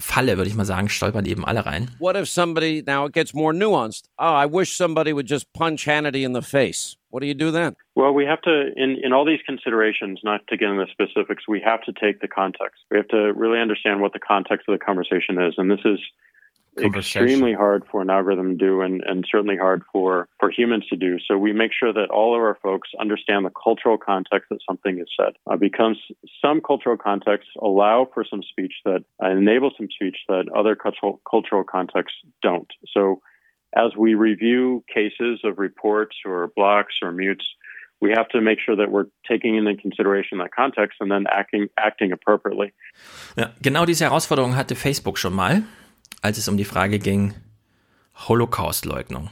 Falle, 0.00 0.36
würde 0.36 0.48
ich 0.48 0.56
mal 0.56 0.64
sagen, 0.64 0.88
stolpern 0.88 1.26
eben 1.26 1.44
alle 1.44 1.64
rein. 1.66 1.88
What 1.98 2.16
if 2.16 2.28
somebody, 2.28 2.82
now 2.86 3.06
it 3.06 3.12
gets 3.12 3.34
more 3.34 3.52
nuanced. 3.52 4.08
Oh, 4.18 4.34
I 4.34 4.46
wish 4.46 4.76
somebody 4.76 5.12
would 5.12 5.26
just 5.26 5.52
punch 5.52 5.86
Hannity 5.86 6.24
in 6.24 6.32
the 6.32 6.42
face. 6.42 6.96
What 7.10 7.20
do 7.20 7.26
you 7.26 7.34
do 7.34 7.50
then? 7.50 7.74
Well, 7.94 8.12
we 8.12 8.26
have 8.26 8.42
to, 8.42 8.70
in, 8.76 8.98
in 9.02 9.12
all 9.12 9.24
these 9.24 9.40
considerations, 9.46 10.20
not 10.22 10.40
to 10.48 10.56
get 10.56 10.68
into 10.68 10.84
the 10.84 10.90
specifics, 10.90 11.44
we 11.48 11.60
have 11.64 11.82
to 11.82 11.92
take 11.92 12.20
the 12.20 12.28
context. 12.28 12.82
We 12.90 12.98
have 12.98 13.08
to 13.08 13.32
really 13.34 13.60
understand 13.60 14.00
what 14.00 14.12
the 14.12 14.20
context 14.20 14.68
of 14.68 14.78
the 14.78 14.84
conversation 14.84 15.40
is. 15.40 15.54
And 15.56 15.70
this 15.70 15.80
is 15.84 15.98
extremely 16.82 17.52
hard 17.52 17.84
for 17.90 18.02
an 18.02 18.10
algorithm 18.10 18.58
to 18.58 18.66
do 18.66 18.80
and, 18.80 19.02
and 19.02 19.26
certainly 19.30 19.56
hard 19.56 19.82
for, 19.92 20.28
for 20.38 20.50
humans 20.50 20.86
to 20.88 20.96
do. 20.96 21.18
So 21.26 21.36
we 21.36 21.52
make 21.52 21.72
sure 21.78 21.92
that 21.92 22.10
all 22.10 22.34
of 22.34 22.40
our 22.40 22.58
folks 22.62 22.90
understand 23.00 23.44
the 23.44 23.50
cultural 23.50 23.98
context 23.98 24.48
that 24.50 24.60
something 24.68 24.98
is 24.98 25.08
said. 25.18 25.34
Uh, 25.46 25.56
because 25.56 25.96
some 26.40 26.60
cultural 26.60 26.96
contexts 26.96 27.50
allow 27.60 28.08
for 28.12 28.24
some 28.24 28.42
speech 28.42 28.74
that 28.84 29.04
uh, 29.22 29.30
enable 29.30 29.70
some 29.76 29.88
speech 29.90 30.16
that 30.28 30.44
other 30.56 30.74
cultural, 30.74 31.20
cultural 31.28 31.64
contexts 31.64 32.18
don't. 32.42 32.70
So 32.92 33.20
as 33.76 33.96
we 33.96 34.14
review 34.14 34.84
cases 34.92 35.40
of 35.44 35.58
reports 35.58 36.16
or 36.24 36.50
blocks 36.56 36.96
or 37.02 37.12
mutes, 37.12 37.46
we 38.00 38.10
have 38.10 38.28
to 38.28 38.40
make 38.40 38.58
sure 38.60 38.76
that 38.76 38.90
we're 38.90 39.06
taking 39.26 39.56
into 39.56 39.74
consideration 39.76 40.38
that 40.38 40.50
context 40.54 40.98
and 41.00 41.10
then 41.10 41.26
acting, 41.30 41.68
acting 41.76 42.12
appropriately. 42.12 42.72
Ja, 43.36 43.50
genau 43.60 43.84
diese 43.84 44.04
Herausforderung 44.04 44.54
hatte 44.54 44.74
Facebook 44.74 45.18
schon 45.18 45.34
mal. 45.34 45.62
Als 46.20 46.38
es 46.38 46.48
um 46.48 46.56
die 46.56 46.64
Frage 46.64 46.98
ging, 46.98 47.34
Holocaust-Leugnung. 48.26 49.30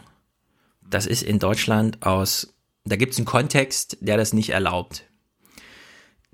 Das 0.88 1.06
ist 1.06 1.22
in 1.22 1.38
Deutschland 1.38 2.02
aus, 2.02 2.54
da 2.84 2.96
gibt 2.96 3.12
es 3.12 3.18
einen 3.18 3.26
Kontext, 3.26 3.98
der 4.00 4.16
das 4.16 4.32
nicht 4.32 4.50
erlaubt. 4.50 5.04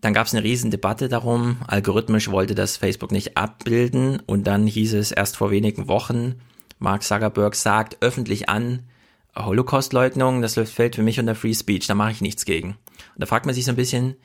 Dann 0.01 0.13
gab 0.13 0.27
es 0.27 0.35
eine 0.35 0.43
riesen 0.43 0.71
Debatte 0.71 1.09
darum, 1.09 1.59
algorithmisch 1.67 2.31
wollte 2.31 2.55
das 2.55 2.77
Facebook 2.77 3.13
nicht 3.13 3.37
abbilden 3.37 4.21
und 4.27 4.45
dann 4.47 4.67
hieß 4.67 4.95
es 4.95 5.13
erst 5.13 5.37
vor 5.37 5.51
wenigen 5.51 5.89
Wochen, 5.89 6.41
Mark 6.79 7.05
Zuckerberg 7.05 7.55
sagt 7.55 7.99
öffentlich 8.01 8.49
an, 8.49 8.89
Holocaust-Leugnung, 9.37 10.43
das 10.43 10.55
fällt 10.55 10.97
für 10.97 11.03
mich 11.03 11.21
unter 11.21 11.35
Free 11.35 11.55
Speech, 11.55 11.87
da 11.87 11.95
mache 11.95 12.11
ich 12.11 12.21
nichts 12.21 12.45
gegen. 12.45 12.71
Und 13.15 13.23
da 13.23 13.27
fragt 13.27 13.47
man 13.47 13.55
sich 13.55 13.65
so 13.65 13.73
ein 13.73 13.77
bisschen, 13.77 14.17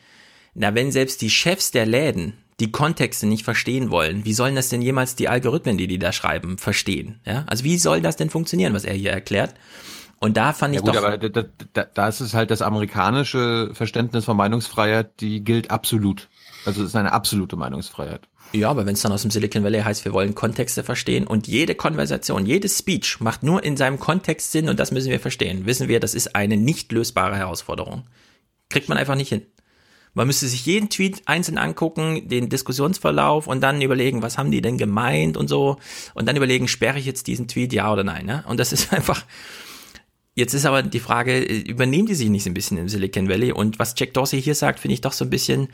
na 0.54 0.74
wenn 0.74 0.91
selbst 0.91 1.22
die 1.22 1.30
Chefs 1.30 1.72
der 1.72 1.86
Läden 1.86 2.34
die 2.60 2.72
Kontexte 2.72 3.28
nicht 3.28 3.44
verstehen 3.44 3.92
wollen, 3.92 4.26
wie 4.26 4.34
sollen 4.34 4.56
das 4.56 4.70
denn 4.70 4.82
jemals 4.82 5.16
die 5.16 5.30
Algorithmen, 5.30 5.78
die 5.78 5.88
die 5.88 6.00
da 6.00 6.12
schreiben, 6.12 6.58
verstehen? 6.58 7.20
Ja? 7.26 7.44
Also 7.48 7.64
wie 7.64 7.78
soll 7.78 8.02
das 8.02 8.16
denn 8.16 8.30
funktionieren, 8.30 8.74
was 8.74 8.84
er 8.84 8.96
hier 8.96 9.12
erklärt? 9.12 9.54
Und 10.20 10.38
da 10.38 10.54
fand 10.54 10.74
ich 10.74 10.82
ja, 10.82 10.86
gut, 10.86 10.96
doch. 10.96 11.04
Aber 11.04 11.18
da, 11.18 11.46
da, 11.74 11.84
da 11.84 12.08
ist 12.08 12.22
es 12.22 12.34
halt 12.34 12.50
das 12.50 12.64
amerikanische 12.64 13.70
Verständnis 13.74 14.26
von 14.26 14.36
Meinungsfreiheit, 14.36 15.22
die 15.22 15.44
gilt 15.44 15.70
absolut. 15.70 16.30
Also 16.66 16.82
es 16.82 16.90
ist 16.90 16.96
eine 16.96 17.12
absolute 17.12 17.56
Meinungsfreiheit. 17.56 18.28
Ja, 18.54 18.70
aber 18.70 18.86
wenn 18.86 18.94
es 18.94 19.02
dann 19.02 19.12
aus 19.12 19.22
dem 19.22 19.32
Silicon 19.32 19.64
Valley 19.64 19.82
heißt, 19.82 20.06
wir 20.06 20.14
wollen 20.14 20.34
Kontexte 20.34 20.84
verstehen 20.84 21.28
und 21.28 21.48
jede 21.48 21.76
Konversation, 21.76 22.46
jedes 22.46 22.80
Speech 22.80 23.20
macht 23.20 23.44
nur 23.44 23.64
in 23.64 23.78
seinem 23.78 24.00
Kontext 24.00 24.52
Sinn 24.52 24.70
und 24.70 24.80
das 24.80 24.92
müssen 24.92 25.12
wir 25.12 25.20
verstehen, 25.20 25.66
wissen 25.66 25.88
wir, 25.88 26.00
das 26.00 26.16
ist 26.16 26.36
eine 26.36 26.58
nicht 26.58 26.92
lösbare 26.92 27.36
Herausforderung. 27.36 28.04
Kriegt 28.70 28.90
man 28.90 28.98
einfach 28.98 29.16
nicht 29.16 29.30
hin. 29.30 29.46
Man 30.18 30.26
müsste 30.26 30.48
sich 30.48 30.65
jeden 30.65 30.89
Tweet 30.89 31.22
einzeln 31.26 31.60
angucken, 31.60 32.27
den 32.27 32.49
Diskussionsverlauf 32.49 33.45
und 33.45 33.61
dann 33.61 33.84
überlegen, 33.84 34.23
was 34.23 34.39
haben 34.39 34.49
die 34.49 34.61
denn 34.61 34.80
gemeint 34.80 35.38
und 35.38 35.48
so. 35.48 35.77
Und 36.15 36.27
dann 36.27 36.35
überlegen, 36.35 36.68
sperre 36.68 36.98
ich 36.98 37.06
jetzt 37.06 37.27
diesen 37.27 37.48
Tweet, 37.48 37.72
ja 37.72 37.94
oder 37.94 38.03
nein. 38.03 38.26
Ne? 38.26 38.44
Und 38.48 38.60
das 38.60 38.73
ist 38.73 38.91
einfach. 38.91 39.23
Jetzt 40.34 40.56
ist 40.56 40.65
aber 40.65 40.81
die 40.81 40.99
Frage, 40.99 41.44
übernehmen 41.44 42.07
die 42.07 42.15
sich 42.15 42.30
nicht 42.30 42.44
so 42.44 42.49
ein 42.49 42.56
bisschen 42.56 42.80
im 42.80 42.89
Silicon 42.89 43.30
Valley? 43.30 43.52
Und 43.52 43.77
was 43.77 43.94
Jack 43.95 44.15
Dorsey 44.15 44.41
hier 44.41 44.56
sagt, 44.56 44.80
finde 44.80 44.95
ich 44.95 45.02
doch 45.02 45.14
so 45.14 45.23
ein 45.23 45.30
bisschen. 45.30 45.68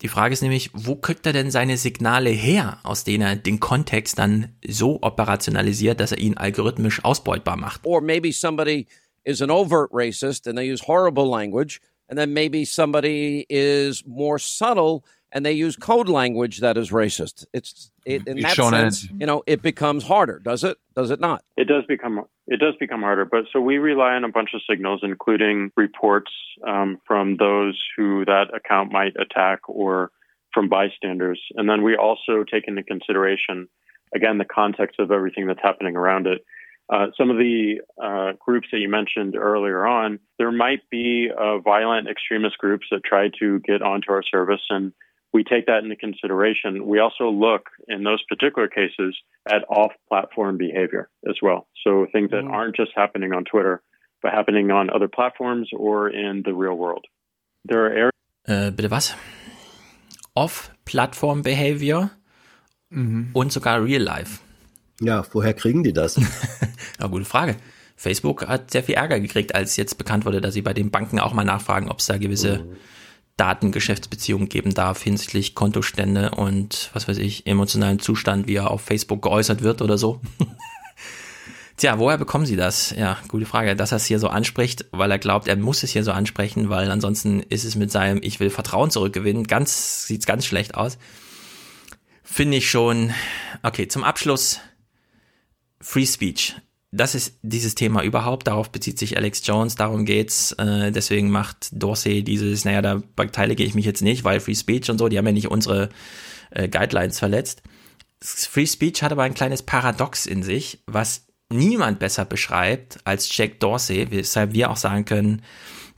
Die 0.00 0.08
Frage 0.08 0.32
ist 0.32 0.42
nämlich, 0.42 0.70
wo 0.74 0.94
kriegt 0.94 1.26
er 1.26 1.32
denn 1.32 1.50
seine 1.50 1.76
Signale 1.76 2.30
her, 2.30 2.78
aus 2.84 3.02
denen 3.02 3.22
er 3.24 3.34
den 3.34 3.58
Kontext 3.58 4.16
dann 4.16 4.54
so 4.64 5.02
operationalisiert, 5.02 5.98
dass 5.98 6.12
er 6.12 6.18
ihn 6.18 6.36
algorithmisch 6.36 7.04
ausbeutbar 7.04 7.56
macht? 7.56 7.80
Or 7.84 8.00
maybe 8.00 8.32
somebody 8.32 8.86
is 9.24 9.42
an 9.42 9.50
overt 9.50 9.90
racist 9.92 10.46
and 10.46 10.56
they 10.56 10.72
use 10.72 10.86
horrible 10.86 11.28
language 11.28 11.80
and 12.12 12.18
then 12.18 12.34
maybe 12.34 12.66
somebody 12.66 13.46
is 13.48 14.04
more 14.06 14.38
subtle 14.38 15.02
and 15.32 15.46
they 15.46 15.52
use 15.52 15.76
code 15.76 16.10
language 16.10 16.58
that 16.58 16.76
is 16.76 16.90
racist. 16.90 17.46
It's 17.54 17.90
it, 18.04 18.28
in 18.28 18.38
that 18.42 18.54
sense, 18.54 19.08
you 19.18 19.24
know, 19.24 19.42
it 19.46 19.62
becomes 19.62 20.04
harder, 20.04 20.38
does 20.38 20.62
it? 20.62 20.76
Does 20.94 21.10
it 21.10 21.20
not? 21.20 21.42
It 21.56 21.68
does 21.68 21.86
become 21.88 22.26
it 22.46 22.60
does 22.60 22.74
become 22.78 23.00
harder. 23.00 23.24
But 23.24 23.46
so 23.50 23.62
we 23.62 23.78
rely 23.78 24.12
on 24.12 24.24
a 24.24 24.28
bunch 24.28 24.50
of 24.52 24.60
signals, 24.68 25.00
including 25.02 25.72
reports 25.74 26.30
um, 26.68 27.00
from 27.06 27.38
those 27.38 27.82
who 27.96 28.26
that 28.26 28.54
account 28.54 28.92
might 28.92 29.14
attack 29.18 29.60
or 29.66 30.10
from 30.52 30.68
bystanders, 30.68 31.40
and 31.56 31.66
then 31.66 31.82
we 31.82 31.96
also 31.96 32.44
take 32.44 32.68
into 32.68 32.82
consideration 32.82 33.68
again 34.14 34.36
the 34.36 34.44
context 34.44 35.00
of 35.00 35.10
everything 35.10 35.46
that's 35.46 35.62
happening 35.62 35.96
around 35.96 36.26
it. 36.26 36.44
Uh, 36.90 37.06
some 37.16 37.30
of 37.30 37.36
the 37.36 37.80
uh, 38.02 38.32
groups 38.44 38.68
that 38.72 38.78
you 38.78 38.88
mentioned 38.88 39.36
earlier 39.36 39.86
on, 39.86 40.18
there 40.38 40.52
might 40.52 40.80
be 40.90 41.30
uh, 41.30 41.58
violent 41.58 42.08
extremist 42.08 42.58
groups 42.58 42.86
that 42.90 43.02
try 43.04 43.30
to 43.38 43.60
get 43.60 43.82
onto 43.82 44.10
our 44.10 44.22
service, 44.22 44.60
and 44.68 44.92
we 45.32 45.44
take 45.44 45.66
that 45.66 45.78
into 45.82 45.96
consideration. 45.96 46.86
We 46.86 46.98
also 46.98 47.30
look 47.30 47.70
in 47.88 48.04
those 48.04 48.22
particular 48.28 48.68
cases 48.68 49.16
at 49.48 49.64
off 49.70 49.92
platform 50.08 50.58
behavior 50.58 51.08
as 51.28 51.36
well. 51.40 51.66
So 51.84 52.06
things 52.12 52.30
that 52.30 52.44
mm. 52.44 52.52
aren't 52.52 52.76
just 52.76 52.90
happening 52.94 53.32
on 53.32 53.44
Twitter, 53.44 53.82
but 54.20 54.32
happening 54.32 54.70
on 54.70 54.90
other 54.90 55.08
platforms 55.08 55.70
or 55.74 56.10
in 56.10 56.42
the 56.44 56.52
real 56.52 56.74
world. 56.74 57.06
There 57.64 57.86
are 57.86 57.90
areas. 57.90 58.12
Äh, 58.44 58.70
bitte 58.72 58.90
was? 58.90 59.14
Off-Platform 60.34 61.42
Behavior 61.42 62.10
mhm. 62.90 63.30
und 63.34 63.52
sogar 63.52 63.84
Real 63.84 64.02
Life. 64.02 64.40
Ja, 65.02 65.24
woher 65.32 65.52
kriegen 65.52 65.82
die 65.82 65.92
das? 65.92 66.20
ja, 67.00 67.06
gute 67.08 67.24
Frage. 67.24 67.56
Facebook 67.96 68.46
hat 68.46 68.70
sehr 68.70 68.82
viel 68.82 68.94
Ärger 68.94 69.20
gekriegt, 69.20 69.54
als 69.54 69.76
jetzt 69.76 69.98
bekannt 69.98 70.24
wurde, 70.24 70.40
dass 70.40 70.54
sie 70.54 70.62
bei 70.62 70.72
den 70.72 70.90
Banken 70.90 71.18
auch 71.18 71.32
mal 71.32 71.44
nachfragen, 71.44 71.90
ob 71.90 71.98
es 71.98 72.06
da 72.06 72.18
gewisse 72.18 72.58
mhm. 72.58 72.76
Datengeschäftsbeziehungen 73.36 74.48
geben 74.48 74.74
darf 74.74 75.02
hinsichtlich 75.02 75.54
Kontostände 75.54 76.30
und 76.32 76.90
was 76.92 77.08
weiß 77.08 77.18
ich, 77.18 77.46
emotionalen 77.46 77.98
Zustand, 77.98 78.46
wie 78.46 78.56
er 78.56 78.70
auf 78.70 78.82
Facebook 78.82 79.22
geäußert 79.22 79.62
wird 79.62 79.82
oder 79.82 79.98
so. 79.98 80.20
Tja, 81.76 81.98
woher 81.98 82.18
bekommen 82.18 82.46
Sie 82.46 82.54
das? 82.54 82.90
Ja, 82.90 83.18
gute 83.28 83.46
Frage. 83.46 83.74
Dass 83.74 83.92
er 83.92 83.96
es 83.96 84.04
hier 84.04 84.18
so 84.20 84.28
anspricht, 84.28 84.84
weil 84.92 85.10
er 85.10 85.18
glaubt, 85.18 85.48
er 85.48 85.56
muss 85.56 85.82
es 85.82 85.90
hier 85.90 86.04
so 86.04 86.12
ansprechen, 86.12 86.68
weil 86.68 86.90
ansonsten 86.90 87.40
ist 87.40 87.64
es 87.64 87.74
mit 87.74 87.90
seinem 87.90 88.20
Ich 88.22 88.38
will 88.38 88.50
Vertrauen 88.50 88.90
zurückgewinnen. 88.90 89.44
Ganz, 89.44 90.06
sieht's 90.06 90.26
ganz 90.26 90.46
schlecht 90.46 90.76
aus. 90.76 90.98
Finde 92.22 92.58
ich 92.58 92.70
schon. 92.70 93.12
Okay, 93.62 93.88
zum 93.88 94.04
Abschluss 94.04 94.60
Free 95.82 96.06
Speech. 96.06 96.56
Das 96.94 97.14
ist 97.14 97.38
dieses 97.42 97.74
Thema 97.74 98.02
überhaupt. 98.02 98.46
Darauf 98.46 98.70
bezieht 98.70 98.98
sich 98.98 99.16
Alex 99.16 99.46
Jones. 99.46 99.76
Darum 99.76 100.04
geht's. 100.04 100.52
Äh, 100.52 100.92
deswegen 100.92 101.30
macht 101.30 101.70
Dorsey 101.72 102.22
dieses, 102.22 102.64
naja, 102.64 102.82
da 102.82 103.02
beteilige 103.16 103.64
ich 103.64 103.74
mich 103.74 103.86
jetzt 103.86 104.02
nicht, 104.02 104.24
weil 104.24 104.40
Free 104.40 104.54
Speech 104.54 104.90
und 104.90 104.98
so, 104.98 105.08
die 105.08 105.18
haben 105.18 105.26
ja 105.26 105.32
nicht 105.32 105.50
unsere 105.50 105.88
äh, 106.50 106.68
Guidelines 106.68 107.18
verletzt. 107.18 107.62
Free 108.20 108.66
Speech 108.66 109.02
hat 109.02 109.10
aber 109.10 109.22
ein 109.22 109.34
kleines 109.34 109.62
Paradox 109.62 110.26
in 110.26 110.42
sich, 110.42 110.82
was 110.86 111.26
niemand 111.50 111.98
besser 111.98 112.24
beschreibt 112.24 112.98
als 113.04 113.34
Jack 113.36 113.58
Dorsey, 113.60 114.06
weshalb 114.10 114.52
wir 114.52 114.70
auch 114.70 114.76
sagen 114.76 115.04
können, 115.04 115.42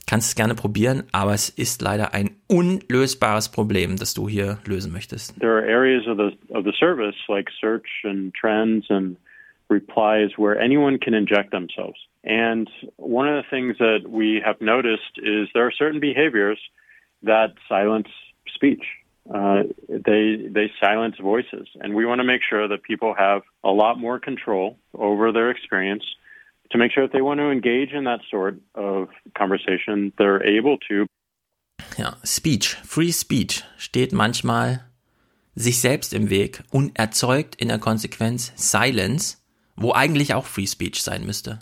kannst 0.06 0.28
es 0.28 0.35
gerne 0.35 0.55
probieren, 0.55 1.05
aber 1.12 1.35
es 1.35 1.48
ist 1.48 1.82
leider 1.82 2.15
ein 2.15 2.31
unlösbares 2.48 3.51
Problem, 3.51 3.97
das 3.97 4.15
du 4.15 4.28
hier 4.28 4.59
lösen 4.66 4.93
möchtest. 4.93 5.39
There 5.40 5.52
are 5.52 5.66
areas 5.66 6.06
of 6.06 6.19
the 6.19 6.55
of 6.55 6.65
the 6.65 6.73
service 6.78 7.16
like 7.28 7.51
search 7.61 7.89
and 8.05 8.32
trends 8.35 8.90
and 8.90 9.16
replies 9.69 10.31
where 10.36 10.59
anyone 10.59 10.99
can 10.99 11.15
inject 11.15 11.51
themselves. 11.51 11.99
And 12.23 12.69
one 12.97 13.28
of 13.28 13.36
the 13.36 13.49
things 13.51 13.77
that 13.78 14.09
we 14.09 14.41
have 14.45 14.61
noticed 14.61 15.19
is 15.19 15.49
there 15.53 15.66
are 15.66 15.73
certain 15.73 16.01
behaviors 16.01 16.59
that 17.23 17.55
silence 17.69 18.09
speech. 18.55 18.85
Uh, 19.32 19.62
they 19.89 20.36
they 20.51 20.70
silence 20.78 21.16
voices, 21.19 21.66
and 21.81 21.95
we 21.95 22.05
want 22.05 22.19
to 22.19 22.24
make 22.24 22.43
sure 22.49 22.69
that 22.69 22.82
people 22.82 23.15
have 23.16 23.41
a 23.62 23.70
lot 23.70 23.99
more 23.99 24.19
control 24.19 24.77
over 24.93 25.32
their 25.32 25.51
experience. 25.51 26.05
To 26.70 26.78
make 26.78 26.93
sure 26.93 27.05
that 27.07 27.12
they 27.12 27.23
want 27.23 27.41
to 27.41 27.51
engage 27.51 27.93
in 27.93 28.05
that 28.05 28.20
sort 28.31 28.61
of 28.74 29.09
conversation, 29.36 30.12
they're 30.19 30.45
able 30.45 30.77
to. 30.89 31.07
Ja, 31.97 32.16
Speech, 32.23 32.74
Free 32.85 33.12
Speech 33.12 33.65
steht 33.78 34.12
manchmal 34.12 34.81
sich 35.55 35.81
selbst 35.81 36.12
im 36.12 36.31
Weg 36.31 36.62
und 36.70 36.99
erzeugt 36.99 37.55
in 37.57 37.69
der 37.69 37.78
Konsequenz 37.78 38.53
Silence, 38.57 39.39
wo 39.77 39.93
eigentlich 39.93 40.35
auch 40.35 40.47
Free 40.47 40.67
Speech 40.67 41.03
sein 41.03 41.27
müsste. 41.27 41.59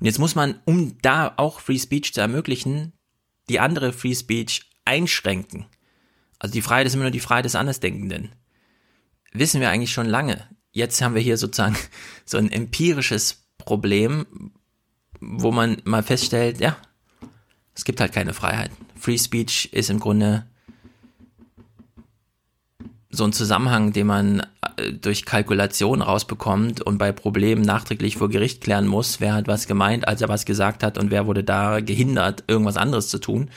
Und 0.00 0.06
jetzt 0.06 0.18
muss 0.18 0.34
man, 0.34 0.60
um 0.64 0.98
da 1.02 1.32
auch 1.36 1.60
Free 1.60 1.78
Speech 1.78 2.14
zu 2.14 2.20
ermöglichen, 2.20 2.92
die 3.48 3.60
andere 3.60 3.92
Free 3.92 4.14
Speech 4.14 4.70
einschränken. 4.84 5.66
Also 6.38 6.52
die 6.52 6.62
Freiheit 6.62 6.86
ist 6.86 6.94
immer 6.94 7.04
nur 7.04 7.10
die 7.10 7.20
Freiheit 7.20 7.44
des 7.44 7.54
Andersdenkenden. 7.54 8.30
Wissen 9.32 9.60
wir 9.60 9.70
eigentlich 9.70 9.92
schon 9.92 10.06
lange. 10.06 10.48
Jetzt 10.72 11.00
haben 11.02 11.14
wir 11.14 11.22
hier 11.22 11.36
sozusagen 11.36 11.76
so 12.24 12.38
ein 12.38 12.50
empirisches 12.50 13.44
Problem, 13.58 14.52
wo 15.20 15.52
man 15.52 15.80
mal 15.84 16.02
feststellt, 16.02 16.60
ja, 16.60 16.76
es 17.74 17.84
gibt 17.84 18.00
halt 18.00 18.12
keine 18.12 18.34
Freiheit. 18.34 18.70
Free 18.96 19.18
Speech 19.18 19.72
ist 19.72 19.90
im 19.90 20.00
Grunde 20.00 20.46
so 23.10 23.24
ein 23.24 23.32
Zusammenhang, 23.32 23.92
den 23.92 24.06
man 24.06 24.46
durch 25.00 25.24
Kalkulation 25.24 26.02
rausbekommt 26.02 26.80
und 26.80 26.98
bei 26.98 27.12
Problemen 27.12 27.62
nachträglich 27.62 28.16
vor 28.16 28.28
Gericht 28.28 28.60
klären 28.62 28.86
muss, 28.86 29.20
wer 29.20 29.34
hat 29.34 29.46
was 29.48 29.66
gemeint, 29.66 30.06
als 30.08 30.20
er 30.22 30.28
was 30.28 30.44
gesagt 30.44 30.82
hat 30.82 30.98
und 30.98 31.10
wer 31.10 31.26
wurde 31.26 31.44
da 31.44 31.80
gehindert, 31.80 32.44
irgendwas 32.46 32.76
anderes 32.76 33.08
zu 33.08 33.18
tun. 33.18 33.50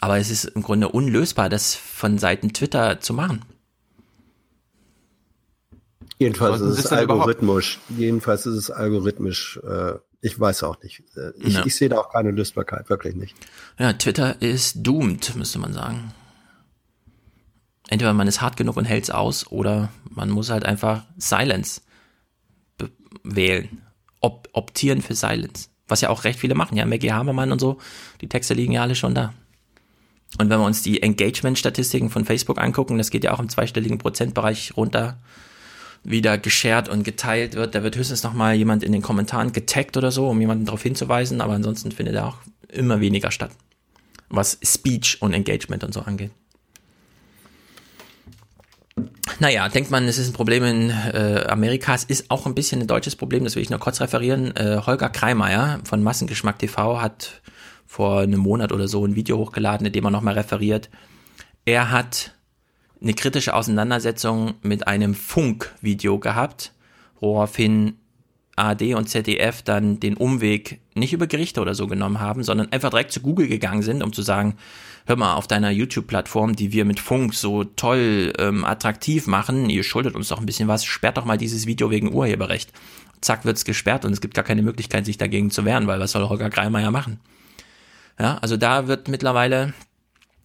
Aber 0.00 0.18
es 0.18 0.30
ist 0.30 0.44
im 0.44 0.62
Grunde 0.62 0.88
unlösbar, 0.88 1.48
das 1.48 1.74
von 1.74 2.18
Seiten 2.18 2.52
Twitter 2.52 3.00
zu 3.00 3.12
machen. 3.12 3.42
Jedenfalls 6.18 6.60
ist 6.60 6.78
es 6.78 6.84
denn 6.90 7.04
überhaupt- 7.04 7.28
algorithmisch. 7.28 7.78
Jedenfalls 7.96 8.46
ist 8.46 8.54
es 8.56 8.70
algorithmisch. 8.70 9.58
Äh, 9.66 9.94
ich 10.20 10.38
weiß 10.38 10.64
auch 10.64 10.82
nicht. 10.82 11.02
Äh, 11.16 11.30
ich, 11.38 11.54
Ja. 11.54 11.64
ich 11.64 11.74
sehe 11.74 11.88
da 11.88 11.98
auch 11.98 12.12
keine 12.12 12.30
Lösbarkeit, 12.30 12.90
wirklich 12.90 13.14
nicht. 13.16 13.34
Ja, 13.78 13.94
Twitter 13.94 14.40
ist 14.42 14.76
doomed, 14.82 15.34
müsste 15.36 15.58
man 15.58 15.72
sagen. 15.72 16.12
Entweder 17.90 18.14
man 18.14 18.28
ist 18.28 18.40
hart 18.40 18.56
genug 18.56 18.76
und 18.76 18.84
hält's 18.84 19.10
aus, 19.10 19.50
oder 19.50 19.90
man 20.08 20.30
muss 20.30 20.48
halt 20.48 20.64
einfach 20.64 21.04
Silence 21.18 21.82
wählen. 23.24 23.82
Op 24.20 24.48
optieren 24.52 25.02
für 25.02 25.14
Silence. 25.14 25.68
Was 25.88 26.00
ja 26.00 26.08
auch 26.08 26.22
recht 26.22 26.38
viele 26.38 26.54
machen. 26.54 26.76
Ja, 26.76 26.86
Maggie 26.86 27.12
Habermann 27.12 27.50
und 27.50 27.60
so, 27.60 27.78
die 28.20 28.28
Texte 28.28 28.54
liegen 28.54 28.72
ja 28.72 28.82
alle 28.82 28.94
schon 28.94 29.14
da. 29.14 29.34
Und 30.38 30.48
wenn 30.48 30.60
wir 30.60 30.64
uns 30.64 30.82
die 30.82 31.02
Engagement-Statistiken 31.02 32.10
von 32.10 32.24
Facebook 32.24 32.60
angucken, 32.60 32.96
das 32.96 33.10
geht 33.10 33.24
ja 33.24 33.32
auch 33.32 33.40
im 33.40 33.48
zweistelligen 33.48 33.98
Prozentbereich 33.98 34.76
runter, 34.76 35.18
wieder 36.04 36.38
geshared 36.38 36.88
und 36.88 37.02
geteilt 37.02 37.54
wird. 37.54 37.74
Da 37.74 37.82
wird 37.82 37.96
höchstens 37.96 38.22
noch 38.22 38.34
mal 38.34 38.54
jemand 38.54 38.84
in 38.84 38.92
den 38.92 39.02
Kommentaren 39.02 39.52
getaggt 39.52 39.96
oder 39.96 40.12
so, 40.12 40.28
um 40.28 40.40
jemanden 40.40 40.64
darauf 40.64 40.82
hinzuweisen, 40.84 41.40
aber 41.40 41.54
ansonsten 41.54 41.90
findet 41.90 42.14
er 42.14 42.28
auch 42.28 42.36
immer 42.68 43.00
weniger 43.00 43.32
statt. 43.32 43.50
Was 44.28 44.58
Speech 44.62 45.20
und 45.20 45.32
Engagement 45.32 45.82
und 45.82 45.92
so 45.92 46.02
angeht. 46.02 46.30
Naja, 49.38 49.68
denkt 49.68 49.90
man, 49.90 50.06
es 50.08 50.18
ist 50.18 50.28
ein 50.28 50.32
Problem 50.32 50.64
in 50.64 50.90
äh, 50.90 51.44
Amerika. 51.48 51.94
Es 51.94 52.04
ist 52.04 52.30
auch 52.30 52.46
ein 52.46 52.54
bisschen 52.54 52.80
ein 52.80 52.86
deutsches 52.86 53.16
Problem, 53.16 53.44
das 53.44 53.56
will 53.56 53.62
ich 53.62 53.70
nur 53.70 53.78
kurz 53.78 54.00
referieren. 54.00 54.54
Äh, 54.56 54.80
Holger 54.84 55.08
Kreimeier 55.08 55.80
von 55.84 56.02
Massengeschmack 56.02 56.58
TV 56.58 57.00
hat 57.00 57.40
vor 57.86 58.20
einem 58.20 58.40
Monat 58.40 58.72
oder 58.72 58.88
so 58.88 59.04
ein 59.04 59.16
Video 59.16 59.38
hochgeladen, 59.38 59.86
in 59.86 59.92
dem 59.92 60.04
er 60.04 60.10
nochmal 60.10 60.34
referiert. 60.34 60.90
Er 61.64 61.90
hat 61.90 62.34
eine 63.00 63.14
kritische 63.14 63.54
Auseinandersetzung 63.54 64.54
mit 64.62 64.86
einem 64.86 65.14
Funk-Video 65.14 66.18
gehabt, 66.18 66.72
woraufhin 67.18 67.94
ARD 68.56 68.94
und 68.94 69.08
ZDF 69.08 69.62
dann 69.62 70.00
den 70.00 70.16
Umweg 70.16 70.80
nicht 70.94 71.12
über 71.12 71.26
Gerichte 71.26 71.60
oder 71.60 71.74
so 71.74 71.86
genommen 71.86 72.20
haben, 72.20 72.44
sondern 72.44 72.70
einfach 72.72 72.90
direkt 72.90 73.12
zu 73.12 73.20
Google 73.20 73.48
gegangen 73.48 73.82
sind, 73.82 74.02
um 74.02 74.12
zu 74.12 74.22
sagen, 74.22 74.56
hör 75.06 75.16
mal, 75.16 75.34
auf 75.34 75.46
deiner 75.46 75.70
YouTube-Plattform, 75.70 76.56
die 76.56 76.72
wir 76.72 76.84
mit 76.84 77.00
Funk 77.00 77.34
so 77.34 77.64
toll 77.64 78.32
ähm, 78.38 78.64
attraktiv 78.64 79.26
machen, 79.26 79.70
ihr 79.70 79.82
schuldet 79.82 80.14
uns 80.14 80.28
doch 80.28 80.38
ein 80.38 80.46
bisschen 80.46 80.68
was, 80.68 80.84
sperrt 80.84 81.16
doch 81.16 81.24
mal 81.24 81.38
dieses 81.38 81.66
Video 81.66 81.90
wegen 81.90 82.12
Urheberrecht. 82.12 82.72
Zack, 83.20 83.44
wird's 83.44 83.64
gesperrt 83.64 84.04
und 84.04 84.12
es 84.12 84.20
gibt 84.20 84.34
gar 84.34 84.44
keine 84.44 84.62
Möglichkeit, 84.62 85.04
sich 85.04 85.18
dagegen 85.18 85.50
zu 85.50 85.64
wehren, 85.64 85.86
weil 85.86 86.00
was 86.00 86.12
soll 86.12 86.28
Holger 86.28 86.50
Greimeier 86.50 86.90
machen? 86.90 87.20
Ja, 88.18 88.38
also 88.38 88.56
da 88.56 88.86
wird 88.86 89.08
mittlerweile 89.08 89.74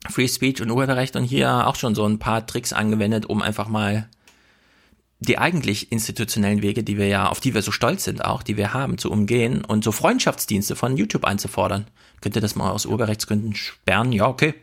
Free 0.10 0.28
Speech 0.28 0.62
und 0.62 0.72
Urheberrecht 0.72 1.16
und 1.16 1.24
hier 1.24 1.68
auch 1.68 1.76
schon 1.76 1.96
so 1.96 2.06
ein 2.06 2.20
paar 2.20 2.46
Tricks 2.46 2.74
angewendet, 2.74 3.26
um 3.26 3.42
einfach 3.42 3.68
mal 3.68 4.10
die 5.26 5.38
eigentlich 5.38 5.92
institutionellen 5.92 6.62
Wege, 6.62 6.84
die 6.84 6.98
wir 6.98 7.08
ja, 7.08 7.28
auf 7.30 7.40
die 7.40 7.54
wir 7.54 7.62
so 7.62 7.72
stolz 7.72 8.04
sind 8.04 8.24
auch, 8.24 8.44
die 8.44 8.58
wir 8.58 8.74
haben, 8.74 8.98
zu 8.98 9.12
umgehen 9.12 9.64
und 9.66 9.84
so 9.84 9.92
Freundschaftsdienste 9.92 10.76
von 10.76 10.98
YouTube 10.98 11.26
einzufordern. 11.26 11.88
Könnt 12.22 12.36
ihr 12.36 12.42
das 12.42 12.56
mal 12.56 12.72
aus 12.72 12.86
Urheberrechtsgründen 12.86 13.56
sperren? 13.56 14.12
Ja, 14.12 14.28
okay. 14.28 14.54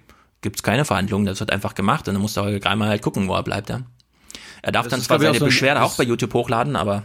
Gibt's 0.41 0.63
keine 0.63 0.85
Verhandlungen, 0.85 1.27
das 1.27 1.39
wird 1.41 1.53
einfach 1.53 1.75
gemacht 1.75 2.09
und 2.09 2.15
dann 2.15 2.23
muss 2.23 2.35
der 2.35 2.43
Holger 2.45 2.59
Greimer 2.61 2.87
halt 2.87 3.03
gucken, 3.03 3.29
wo 3.29 3.35
er 3.35 3.43
bleibt, 3.45 3.69
ja. 3.71 3.83
Er 4.63 4.73
darf 4.73 4.87
Das 4.87 4.93
dann 4.93 5.01
zwar 5.03 5.19
seine 5.19 5.31
auch 5.33 5.35
so 5.37 5.45
ein- 5.45 5.49
Beschwerde 5.49 5.81
das- 5.81 5.93
auch 5.93 5.97
bei 5.97 6.05
YouTube 6.05 6.35
hochladen, 6.35 6.77
aber 6.77 7.05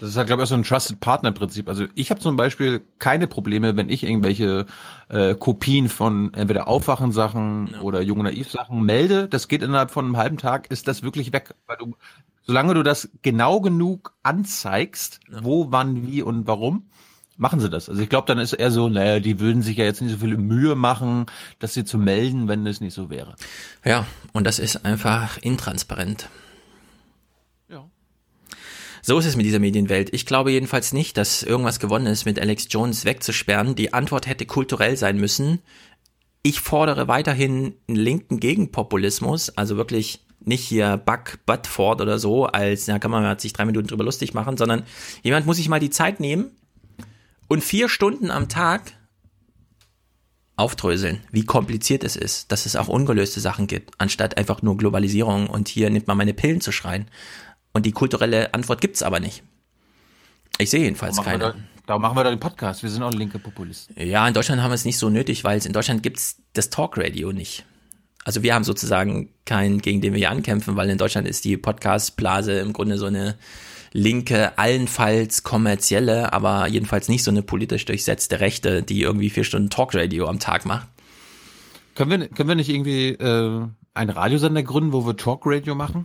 Das 0.00 0.10
ist 0.10 0.16
halt, 0.16 0.28
glaube 0.28 0.42
ich, 0.42 0.46
auch 0.46 0.50
so 0.50 0.54
ein 0.54 0.62
Trusted 0.62 1.00
Partner 1.00 1.32
Prinzip. 1.32 1.68
Also 1.68 1.86
ich 1.96 2.10
habe 2.12 2.20
zum 2.20 2.36
Beispiel 2.36 2.82
keine 3.00 3.26
Probleme, 3.26 3.76
wenn 3.76 3.88
ich 3.88 4.04
irgendwelche 4.04 4.66
äh, 5.08 5.34
Kopien 5.34 5.88
von 5.88 6.32
entweder 6.34 6.68
Aufwachen-Sachen 6.68 7.74
oder 7.80 8.00
Junge 8.00 8.22
Naiv-Sachen 8.22 8.80
melde. 8.82 9.26
Das 9.26 9.48
geht 9.48 9.60
innerhalb 9.62 9.90
von 9.90 10.04
einem 10.04 10.16
halben 10.16 10.36
Tag, 10.38 10.70
ist 10.70 10.86
das 10.86 11.02
wirklich 11.02 11.32
weg. 11.32 11.52
Weil 11.66 11.78
du, 11.78 11.96
solange 12.48 12.72
du 12.72 12.82
das 12.82 13.10
genau 13.20 13.60
genug 13.60 14.14
anzeigst, 14.22 15.20
wo, 15.30 15.70
wann, 15.70 16.06
wie 16.06 16.22
und 16.22 16.46
warum, 16.46 16.88
machen 17.36 17.60
sie 17.60 17.68
das. 17.68 17.90
Also 17.90 18.00
ich 18.00 18.08
glaube, 18.08 18.26
dann 18.26 18.38
ist 18.38 18.54
eher 18.54 18.70
so, 18.70 18.88
naja, 18.88 19.20
die 19.20 19.38
würden 19.38 19.60
sich 19.60 19.76
ja 19.76 19.84
jetzt 19.84 20.00
nicht 20.00 20.12
so 20.12 20.16
viel 20.18 20.38
Mühe 20.38 20.74
machen, 20.74 21.26
das 21.58 21.74
hier 21.74 21.84
zu 21.84 21.98
melden, 21.98 22.48
wenn 22.48 22.66
es 22.66 22.80
nicht 22.80 22.94
so 22.94 23.10
wäre. 23.10 23.36
Ja, 23.84 24.06
und 24.32 24.46
das 24.46 24.58
ist 24.58 24.86
einfach 24.86 25.36
intransparent. 25.36 26.30
Ja. 27.68 27.84
So 29.02 29.18
ist 29.18 29.26
es 29.26 29.36
mit 29.36 29.44
dieser 29.44 29.58
Medienwelt. 29.58 30.14
Ich 30.14 30.24
glaube 30.24 30.50
jedenfalls 30.50 30.94
nicht, 30.94 31.18
dass 31.18 31.42
irgendwas 31.42 31.80
gewonnen 31.80 32.06
ist, 32.06 32.24
mit 32.24 32.40
Alex 32.40 32.68
Jones 32.70 33.04
wegzusperren. 33.04 33.74
Die 33.74 33.92
Antwort 33.92 34.26
hätte 34.26 34.46
kulturell 34.46 34.96
sein 34.96 35.18
müssen. 35.18 35.60
Ich 36.42 36.60
fordere 36.60 37.08
weiterhin 37.08 37.74
einen 37.88 37.96
linken 37.98 38.40
Gegenpopulismus, 38.40 39.50
also 39.50 39.76
wirklich 39.76 40.24
nicht 40.40 40.64
hier 40.64 40.96
Buck 40.96 41.38
Butford 41.46 42.00
oder 42.00 42.18
so, 42.18 42.46
als, 42.46 42.86
ja, 42.86 42.98
kann 42.98 43.10
man 43.10 43.38
sich 43.38 43.52
drei 43.52 43.64
Minuten 43.64 43.88
drüber 43.88 44.04
lustig 44.04 44.34
machen, 44.34 44.56
sondern 44.56 44.84
jemand 45.22 45.46
muss 45.46 45.56
sich 45.56 45.68
mal 45.68 45.80
die 45.80 45.90
Zeit 45.90 46.20
nehmen 46.20 46.50
und 47.48 47.62
vier 47.64 47.88
Stunden 47.88 48.30
am 48.30 48.48
Tag 48.48 48.92
aufdröseln, 50.56 51.20
wie 51.30 51.44
kompliziert 51.44 52.02
es 52.02 52.16
ist, 52.16 52.50
dass 52.50 52.66
es 52.66 52.74
auch 52.76 52.88
ungelöste 52.88 53.38
Sachen 53.40 53.66
gibt, 53.68 53.94
anstatt 53.98 54.36
einfach 54.36 54.60
nur 54.62 54.76
Globalisierung 54.76 55.48
und 55.48 55.68
hier 55.68 55.88
nimmt 55.90 56.08
man 56.08 56.16
meine 56.16 56.34
Pillen 56.34 56.60
zu 56.60 56.72
schreien. 56.72 57.06
Und 57.72 57.86
die 57.86 57.92
kulturelle 57.92 58.54
Antwort 58.54 58.80
gibt's 58.80 59.02
aber 59.02 59.20
nicht. 59.20 59.42
Ich 60.58 60.70
sehe 60.70 60.80
jedenfalls 60.80 61.16
keine. 61.24 61.54
da- 61.86 61.98
machen 61.98 62.16
wir 62.16 62.24
da 62.24 62.30
den 62.30 62.40
Podcast. 62.40 62.82
Wir 62.82 62.90
sind 62.90 63.02
auch 63.04 63.12
linke 63.12 63.38
Populisten. 63.38 63.94
Ja, 64.04 64.26
in 64.26 64.34
Deutschland 64.34 64.60
haben 64.60 64.70
wir 64.70 64.74
es 64.74 64.84
nicht 64.84 64.98
so 64.98 65.08
nötig, 65.10 65.44
weil 65.44 65.58
es 65.58 65.66
in 65.66 65.72
Deutschland 65.72 66.02
gibt's 66.02 66.42
das 66.54 66.70
Talkradio 66.70 67.32
nicht. 67.32 67.64
Also 68.24 68.42
wir 68.42 68.54
haben 68.54 68.64
sozusagen 68.64 69.30
keinen, 69.46 69.80
gegen 69.80 70.00
den 70.00 70.12
wir 70.12 70.18
hier 70.18 70.30
ankämpfen, 70.30 70.76
weil 70.76 70.90
in 70.90 70.98
Deutschland 70.98 71.26
ist 71.26 71.44
die 71.44 71.56
Podcast-Blase 71.56 72.58
im 72.58 72.72
Grunde 72.72 72.98
so 72.98 73.06
eine 73.06 73.36
linke, 73.92 74.58
allenfalls 74.58 75.42
kommerzielle, 75.44 76.32
aber 76.34 76.66
jedenfalls 76.68 77.08
nicht 77.08 77.24
so 77.24 77.30
eine 77.30 77.42
politisch 77.42 77.86
durchsetzte 77.86 78.40
Rechte, 78.40 78.82
die 78.82 79.00
irgendwie 79.00 79.30
vier 79.30 79.44
Stunden 79.44 79.70
Talkradio 79.70 80.26
am 80.28 80.38
Tag 80.40 80.66
macht. 80.66 80.88
Können 81.94 82.10
wir, 82.20 82.28
können 82.28 82.48
wir 82.50 82.54
nicht 82.56 82.68
irgendwie 82.68 83.08
äh, 83.10 83.66
einen 83.94 84.10
Radiosender 84.10 84.62
gründen, 84.62 84.92
wo 84.92 85.06
wir 85.06 85.16
Talkradio 85.16 85.74
machen? 85.74 86.04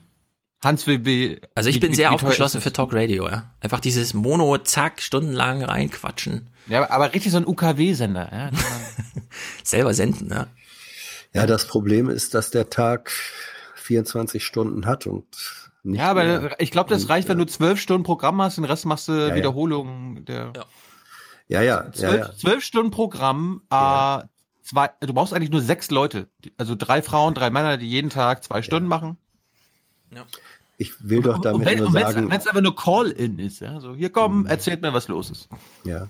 Hans, 0.64 0.88
wie, 0.88 1.06
wie 1.06 1.42
Also 1.56 1.70
ich 1.70 1.76
wie- 1.76 1.80
bin 1.82 1.92
wie- 1.92 1.96
sehr 1.96 2.10
wie 2.12 2.16
aufgeschlossen 2.16 2.62
für 2.62 2.72
Talkradio, 2.72 3.28
ja. 3.28 3.52
Einfach 3.60 3.82
dieses 3.82 4.14
Mono, 4.14 4.58
zack, 4.60 5.02
stundenlang 5.02 5.62
reinquatschen. 5.62 6.48
Ja, 6.68 6.90
aber 6.90 7.14
richtig 7.14 7.34
so 7.34 7.38
ein 7.38 7.46
UKW-Sender, 7.46 8.30
ja. 8.32 8.50
Selber 9.64 9.94
senden, 9.94 10.30
ja. 10.30 10.48
Ja, 11.34 11.46
das 11.48 11.66
Problem 11.66 12.10
ist, 12.10 12.34
dass 12.34 12.52
der 12.52 12.70
Tag 12.70 13.12
24 13.76 14.46
Stunden 14.46 14.86
hat 14.86 15.08
und 15.08 15.26
nicht 15.84 16.00
Ja, 16.00 16.12
aber 16.12 16.24
mehr. 16.24 16.56
ich 16.60 16.72
glaube, 16.72 16.90
das 16.90 17.10
reicht, 17.10 17.28
wenn 17.28 17.38
du 17.38 17.46
zwölf 17.46 17.80
Stunden 17.80 18.04
Programm 18.04 18.42
hast, 18.42 18.58
den 18.58 18.66
Rest 18.66 18.86
machst 18.86 19.08
du 19.08 19.14
ja. 19.14 19.36
Wiederholungen 19.36 20.26
der. 20.26 20.54
Ja, 20.56 20.66
ja, 21.48 21.62
ja, 21.62 21.92
Zwölf, 21.92 22.28
ja. 22.28 22.34
zwölf 22.36 22.64
Stunden 22.64 22.92
Programm, 22.92 23.62
äh, 23.70 24.20
zwei, 24.62 24.90
du 25.02 25.14
brauchst 25.14 25.34
eigentlich 25.34 25.52
nur 25.52 25.62
sechs 25.62 25.92
Leute. 25.92 26.28
Also 26.58 26.76
drei 26.76 27.02
Frauen, 27.02 27.34
drei 27.34 27.50
Männer, 27.50 27.78
die 27.78 27.90
jeden 27.90 28.10
Tag 28.10 28.44
zwei 28.44 28.62
Stunden 28.62 28.88
machen. 28.88 29.18
Ich 30.78 30.94
will 31.08 31.22
doch 31.22 31.36
Und 31.36 31.46
damit 31.46 31.68
wenn 31.68 31.80
nur 31.80 31.88
es 31.88 31.94
sagen, 31.94 32.32
einfach 32.32 32.62
nur 32.62 32.76
Call-In 32.76 33.40
ist, 33.40 33.60
ja. 33.60 33.80
So, 33.80 33.94
hier 33.96 34.10
komm, 34.10 34.46
erzählt 34.46 34.82
mir, 34.82 34.94
was 34.94 35.08
los 35.08 35.30
ist. 35.30 35.50
Ja, 35.84 36.10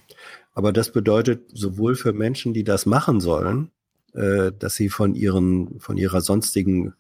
aber 0.54 0.72
das 0.72 0.92
bedeutet 0.92 1.50
sowohl 1.52 1.96
für 1.96 2.14
Menschen, 2.14 2.54
die 2.54 2.64
das 2.64 2.86
machen 2.86 3.20
sollen, 3.20 3.72
äh, 4.14 4.52
dass 4.58 4.76
sie 4.76 4.90
von 4.90 5.16
ihren, 5.16 5.80
von 5.80 5.98
ihrer 5.98 6.22
sonstigen 6.22 6.94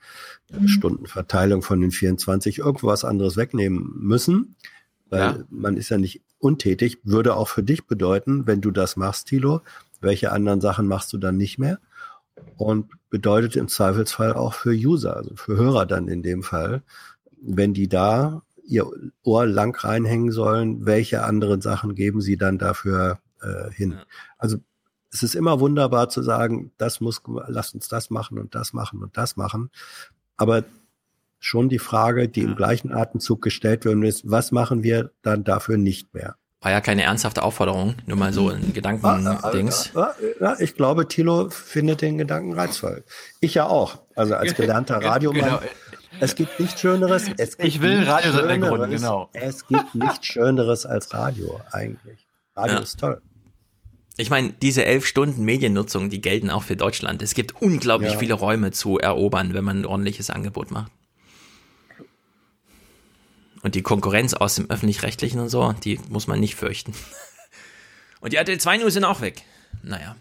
äh, 0.51 0.67
Stundenverteilung 0.67 1.61
von 1.61 1.81
den 1.81 1.91
24 1.91 2.59
irgendwo 2.59 2.87
was 2.87 3.03
anderes 3.05 3.37
wegnehmen 3.37 3.93
müssen, 3.99 4.55
weil 5.09 5.19
Ja. 5.19 5.37
man 5.49 5.77
ist 5.77 5.89
ja 5.89 5.97
nicht 5.97 6.21
untätig, 6.39 6.99
würde 7.03 7.35
auch 7.35 7.47
für 7.47 7.63
dich 7.63 7.85
bedeuten, 7.85 8.47
wenn 8.47 8.61
du 8.61 8.71
das 8.71 8.95
machst, 8.97 9.27
Thilo, 9.27 9.61
welche 10.01 10.31
anderen 10.31 10.59
Sachen 10.59 10.87
machst 10.87 11.13
du 11.13 11.17
dann 11.17 11.37
nicht 11.37 11.57
mehr? 11.59 11.79
Und 12.57 12.87
bedeutet 13.09 13.55
im 13.55 13.67
Zweifelsfall 13.67 14.33
auch 14.33 14.53
für 14.53 14.71
User, 14.71 15.15
also 15.15 15.35
für 15.35 15.55
Hörer 15.55 15.85
dann 15.85 16.07
in 16.07 16.23
dem 16.23 16.43
Fall, 16.43 16.81
wenn 17.41 17.73
die 17.73 17.87
da 17.87 18.41
ihr 18.65 18.85
Ohr 19.23 19.45
lang 19.45 19.75
reinhängen 19.77 20.31
sollen, 20.31 20.85
welche 20.85 21.23
anderen 21.23 21.61
Sachen 21.61 21.95
geben 21.95 22.21
sie 22.21 22.37
dann 22.37 22.57
dafür 22.57 23.19
äh, 23.41 23.71
hin? 23.71 23.95
Also 24.37 24.57
es 25.13 25.23
ist 25.23 25.35
immer 25.35 25.59
wunderbar 25.59 26.09
zu 26.09 26.21
sagen, 26.23 26.71
das 26.77 26.99
muss, 26.99 27.21
lass 27.47 27.73
uns 27.73 27.87
das 27.87 28.09
machen 28.09 28.37
und 28.39 28.55
das 28.55 28.73
machen 28.73 29.01
und 29.03 29.15
das 29.15 29.35
machen. 29.37 29.69
Aber 30.37 30.63
schon 31.39 31.69
die 31.69 31.79
Frage, 31.79 32.27
die 32.29 32.41
im 32.41 32.55
gleichen 32.55 32.91
Atemzug 32.91 33.41
gestellt 33.41 33.85
wird, 33.85 34.03
ist, 34.03 34.29
was 34.29 34.51
machen 34.51 34.81
wir 34.83 35.11
dann 35.21 35.43
dafür 35.43 35.77
nicht 35.77 36.13
mehr? 36.13 36.35
War 36.61 36.71
ja 36.71 36.79
keine 36.79 37.03
ernsthafte 37.03 37.43
Aufforderung, 37.43 37.95
nur 38.05 38.17
mal 38.17 38.31
so 38.31 38.47
ein 38.49 38.71
Gedankendings. 38.71 39.91
Ja, 39.93 40.15
ja, 40.39 40.55
ich 40.59 40.75
glaube, 40.75 41.07
Thilo 41.09 41.49
findet 41.49 42.01
den 42.01 42.17
Gedanken 42.17 42.53
reizvoll. 42.53 43.03
Ich 43.41 43.53
ja 43.55 43.65
auch. 43.67 43.99
Also 44.15 44.35
als 44.35 44.55
gelernter 44.55 44.99
Genau, 44.99 45.11
Radiomann. 45.11 45.59
Es 46.21 46.35
gibt 46.35 46.57
nichts 46.61 46.79
Schöneres. 46.79 47.27
Es 47.37 47.57
gibt 47.57 47.67
Ich 47.67 47.81
will 47.81 48.05
gründen, 48.05 48.63
Schöneres. 48.63 48.89
genau. 49.01 49.29
Es 49.33 49.67
gibt 49.67 49.93
nichts 49.93 50.25
Schöneres 50.25 50.85
als 50.85 51.13
Radio 51.13 51.59
eigentlich. 51.71 52.25
Radio 52.55 52.75
Ja. 52.77 52.81
ist 52.81 52.97
toll. 52.99 53.21
Ich 54.17 54.29
meine, 54.29 54.53
diese 54.53 54.85
elf 54.85 55.05
Stunden 55.07 55.43
Mediennutzung, 55.43 56.09
die 56.09 56.21
gelten 56.21 56.49
auch 56.51 56.63
für 56.63 56.75
Deutschland. 56.75 57.21
Es 57.23 57.33
gibt 57.33 57.61
unglaublich 57.61 58.13
Ja. 58.13 58.19
viele 58.19 58.35
Räume 58.35 58.71
zu 58.71 58.99
erobern, 58.99 59.53
wenn 59.55 59.63
man 59.63 59.81
ein 59.81 59.85
ordentliches 59.85 60.29
Angebot 60.29 60.69
macht. 60.71 60.91
Und 63.63 63.75
die 63.75 63.81
Konkurrenz 63.81 64.33
aus 64.33 64.55
dem 64.55 64.69
Öffentlich-Rechtlichen 64.69 65.39
und 65.39 65.49
so, 65.49 65.73
die 65.83 65.99
muss 66.09 66.27
man 66.27 66.39
nicht 66.39 66.55
fürchten. 66.55 66.93
Und 68.19 68.31
die 68.31 68.37
RTL 68.37 68.57
2 68.57 68.77
News 68.77 68.93
sind 68.93 69.03
auch 69.03 69.19
weg. 69.19 69.41
Naja. 69.81 70.15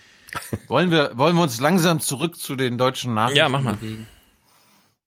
Wollen 0.66 0.90
wir, 0.90 1.16
wollen 1.16 1.36
wir 1.36 1.42
uns 1.44 1.60
langsam 1.60 2.00
zurück 2.00 2.36
zu 2.36 2.56
den 2.56 2.78
deutschen 2.78 3.14
Nachrichten 3.14 3.38
Ja, 3.38 3.48
mach 3.48 3.62
mal. 3.62 3.74
bewegen? 3.76 4.08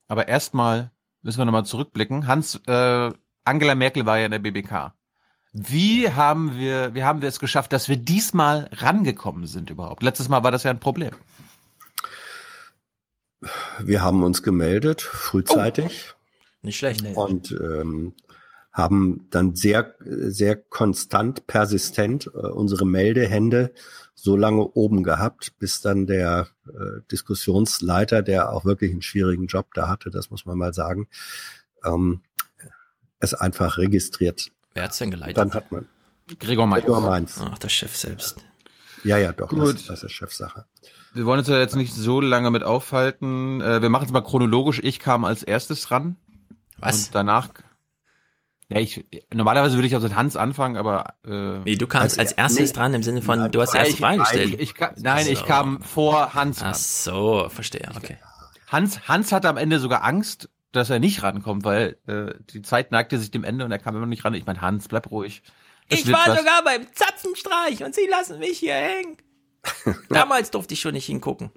Aber 0.07 0.27
erstmal 0.29 0.91
müssen 1.23 1.39
wir 1.39 1.45
nochmal 1.45 1.65
zurückblicken. 1.65 2.27
Hans, 2.27 2.55
äh, 2.67 3.11
Angela 3.43 3.75
Merkel 3.75 4.05
war 4.05 4.17
ja 4.17 4.25
in 4.25 4.31
der 4.31 4.39
BBK. 4.39 4.93
Wie 5.53 6.09
haben 6.09 6.57
wir, 6.57 6.93
wie 6.95 7.03
haben 7.03 7.21
wir 7.21 7.27
es 7.27 7.39
geschafft, 7.39 7.73
dass 7.73 7.89
wir 7.89 7.97
diesmal 7.97 8.69
rangekommen 8.71 9.47
sind 9.47 9.69
überhaupt? 9.69 10.01
Letztes 10.01 10.29
Mal 10.29 10.43
war 10.43 10.51
das 10.51 10.63
ja 10.63 10.71
ein 10.71 10.79
Problem. 10.79 11.11
Wir 13.79 14.01
haben 14.01 14.23
uns 14.23 14.43
gemeldet, 14.43 15.01
frühzeitig. 15.01 16.13
Nicht 16.61 16.77
schlecht. 16.77 17.03
Und 17.15 17.51
ähm, 17.51 18.13
haben 18.71 19.27
dann 19.31 19.55
sehr, 19.55 19.95
sehr 19.99 20.55
konstant, 20.55 21.47
persistent 21.47 22.27
äh, 22.27 22.37
unsere 22.37 22.85
Meldehände 22.85 23.73
so 24.13 24.37
lange 24.37 24.63
oben 24.63 25.03
gehabt, 25.03 25.57
bis 25.59 25.81
dann 25.81 26.05
der 26.05 26.47
äh, 26.67 27.01
Diskussionsleiter, 27.11 28.21
der 28.21 28.53
auch 28.53 28.63
wirklich 28.63 28.91
einen 28.91 29.01
schwierigen 29.01 29.47
Job 29.47 29.73
da 29.73 29.89
hatte, 29.89 30.11
das 30.11 30.29
muss 30.29 30.45
man 30.45 30.57
mal 30.57 30.73
sagen, 30.73 31.07
ähm, 31.83 32.21
es 33.19 33.33
einfach 33.33 33.77
registriert. 33.77 34.51
Wer 34.73 34.83
hat's 34.83 34.97
denn 34.97 35.11
geleitet? 35.11 35.37
Dann 35.37 35.53
hat 35.53 35.71
man 35.71 35.87
Gregor 36.39 36.67
Mainz. 36.67 36.85
Gregor 36.85 37.01
Mainz. 37.01 37.41
Ach, 37.43 37.57
der 37.57 37.69
Chef 37.69 37.95
selbst. 37.95 38.37
Ja, 39.03 39.17
ja, 39.17 39.31
doch, 39.33 39.49
Gut. 39.49 39.75
Das, 39.75 39.85
das 39.85 40.03
ist 40.03 40.11
Chefsache. 40.11 40.65
Wir 41.13 41.25
wollen 41.25 41.39
uns 41.39 41.47
ja 41.47 41.59
jetzt 41.59 41.75
nicht 41.75 41.93
so 41.93 42.21
lange 42.21 42.51
mit 42.51 42.63
aufhalten. 42.63 43.59
Äh, 43.61 43.81
wir 43.81 43.89
machen 43.89 44.05
es 44.05 44.11
mal 44.11 44.21
chronologisch. 44.21 44.79
Ich 44.83 44.99
kam 44.99 45.25
als 45.25 45.43
erstes 45.43 45.91
ran. 45.91 46.15
Was? 46.77 47.07
Und 47.07 47.15
danach. 47.15 47.49
Ja, 48.69 48.79
ich, 48.79 49.05
normalerweise 49.33 49.75
würde 49.75 49.87
ich 49.87 49.95
also 49.95 50.07
mit 50.07 50.15
Hans 50.15 50.37
anfangen, 50.37 50.77
aber. 50.77 51.15
Äh, 51.25 51.65
Wie, 51.65 51.77
du 51.77 51.87
kamst 51.87 52.17
als 52.17 52.31
erstes 52.31 52.71
dran 52.71 52.93
im 52.93 53.03
Sinne 53.03 53.21
von, 53.21 53.51
du 53.51 53.61
hast 53.61 53.75
erste 53.75 53.93
ich, 53.93 53.99
Fragen 53.99 54.19
gestellt. 54.19 54.53
Ich, 54.59 54.71
ich, 54.71 54.73
nein, 54.97 55.27
ich 55.27 55.39
So. 55.39 55.45
kam 55.45 55.81
vor 55.81 56.33
Hans. 56.33 56.61
Ach 56.63 56.75
so, 56.75 57.49
verstehe, 57.49 57.89
okay. 57.97 58.17
Hans, 58.67 59.09
Hans 59.09 59.33
hatte 59.33 59.49
am 59.49 59.57
Ende 59.57 59.79
sogar 59.79 60.05
Angst, 60.05 60.47
dass 60.71 60.89
er 60.89 60.99
nicht 60.99 61.23
rankommt, 61.23 61.63
weil 61.63 61.97
äh, 62.07 62.33
die 62.51 62.61
Zeit 62.61 62.91
neigte 62.91 63.17
sich 63.19 63.31
dem 63.31 63.43
Ende 63.43 63.65
und 63.65 63.71
er 63.71 63.79
kam 63.79 63.95
immer 63.95 64.05
noch 64.05 64.09
nicht 64.09 64.23
ran. 64.25 64.33
Ich 64.33 64.45
meine, 64.45 64.61
Hans, 64.61 64.87
bleib 64.87 65.11
ruhig. 65.11 65.43
Das 65.89 65.99
Ich 65.99 66.11
war 66.11 66.27
was. 66.27 66.37
sogar 66.39 66.63
beim 66.63 66.87
Zapfenstreich 66.93 67.83
und 67.83 67.93
sie 67.95 68.07
lassen 68.09 68.39
mich 68.39 68.59
hier 68.59 68.75
hängen. 68.75 69.17
Damals 70.09 70.51
durfte 70.51 70.73
ich 70.73 70.81
schon 70.81 70.93
nicht 70.93 71.05
hingucken. 71.05 71.51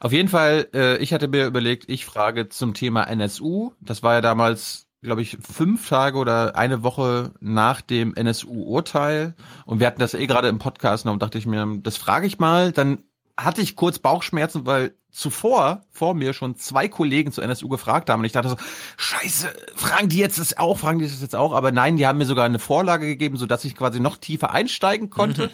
Auf 0.00 0.12
jeden 0.12 0.28
Fall, 0.28 0.68
äh, 0.74 0.96
ich 0.98 1.12
hatte 1.12 1.28
mir 1.28 1.46
überlegt, 1.46 1.88
ich 1.88 2.04
frage 2.04 2.48
zum 2.48 2.74
Thema 2.74 3.04
NSU. 3.04 3.72
Das 3.80 4.02
war 4.02 4.14
ja 4.14 4.20
damals, 4.20 4.86
glaube 5.02 5.22
ich, 5.22 5.38
fünf 5.40 5.88
Tage 5.88 6.18
oder 6.18 6.54
eine 6.56 6.82
Woche 6.84 7.32
nach 7.40 7.80
dem 7.80 8.14
NSU-Urteil. 8.14 9.34
Und 9.66 9.80
wir 9.80 9.86
hatten 9.88 9.98
das 10.00 10.14
eh 10.14 10.26
gerade 10.26 10.48
im 10.48 10.58
Podcast 10.60 11.04
noch 11.04 11.12
und 11.14 11.22
dachte 11.22 11.38
ich 11.38 11.46
mir, 11.46 11.66
das 11.82 11.96
frage 11.96 12.26
ich 12.28 12.38
mal. 12.38 12.70
Dann 12.70 13.02
hatte 13.36 13.60
ich 13.60 13.74
kurz 13.76 13.98
Bauchschmerzen, 13.98 14.66
weil 14.66 14.94
zuvor 15.10 15.82
vor 15.90 16.14
mir 16.14 16.32
schon 16.32 16.56
zwei 16.56 16.88
Kollegen 16.88 17.32
zu 17.32 17.40
NSU 17.40 17.68
gefragt 17.68 18.10
haben. 18.10 18.20
Und 18.20 18.26
ich 18.26 18.32
dachte 18.32 18.50
so, 18.50 18.56
scheiße, 18.96 19.48
fragen 19.74 20.08
die 20.08 20.18
jetzt 20.18 20.38
das 20.38 20.56
auch, 20.56 20.78
fragen 20.78 20.98
die 20.98 21.06
das 21.06 21.20
jetzt 21.20 21.36
auch? 21.36 21.52
Aber 21.52 21.72
nein, 21.72 21.96
die 21.96 22.06
haben 22.06 22.18
mir 22.18 22.26
sogar 22.26 22.44
eine 22.44 22.58
Vorlage 22.58 23.06
gegeben, 23.06 23.36
sodass 23.36 23.64
ich 23.64 23.74
quasi 23.74 24.00
noch 24.00 24.16
tiefer 24.16 24.50
einsteigen 24.50 25.10
konnte. 25.10 25.50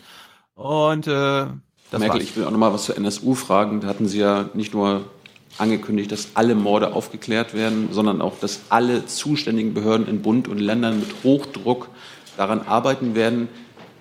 Und 0.55 1.07
äh, 1.07 1.47
das 1.91 2.01
Merkel, 2.01 2.21
war's. 2.21 2.23
ich 2.23 2.37
will 2.37 2.45
auch 2.45 2.51
nochmal 2.51 2.73
was 2.73 2.85
zur 2.85 2.97
NSU 2.97 3.35
fragen. 3.35 3.81
Da 3.81 3.89
hatten 3.89 4.09
Sie 4.09 4.19
ja 4.19 4.51
nicht 4.55 4.75
nur 4.75 5.05
angekündigt, 5.59 6.11
dass 6.11 6.31
alle 6.35 6.55
Morde 6.55 6.93
aufgeklärt 6.93 7.55
werden, 7.55 7.89
sondern 7.93 8.21
auch, 8.21 8.39
dass 8.41 8.63
alle 8.69 9.07
zuständigen 9.07 9.75
Behörden 9.75 10.09
in 10.09 10.23
Bund 10.23 10.49
und 10.49 10.59
Ländern 10.59 10.99
mit 10.99 11.09
Hochdruck 11.23 11.89
daran 12.37 12.63
arbeiten 12.63 13.15
werden. 13.15 13.49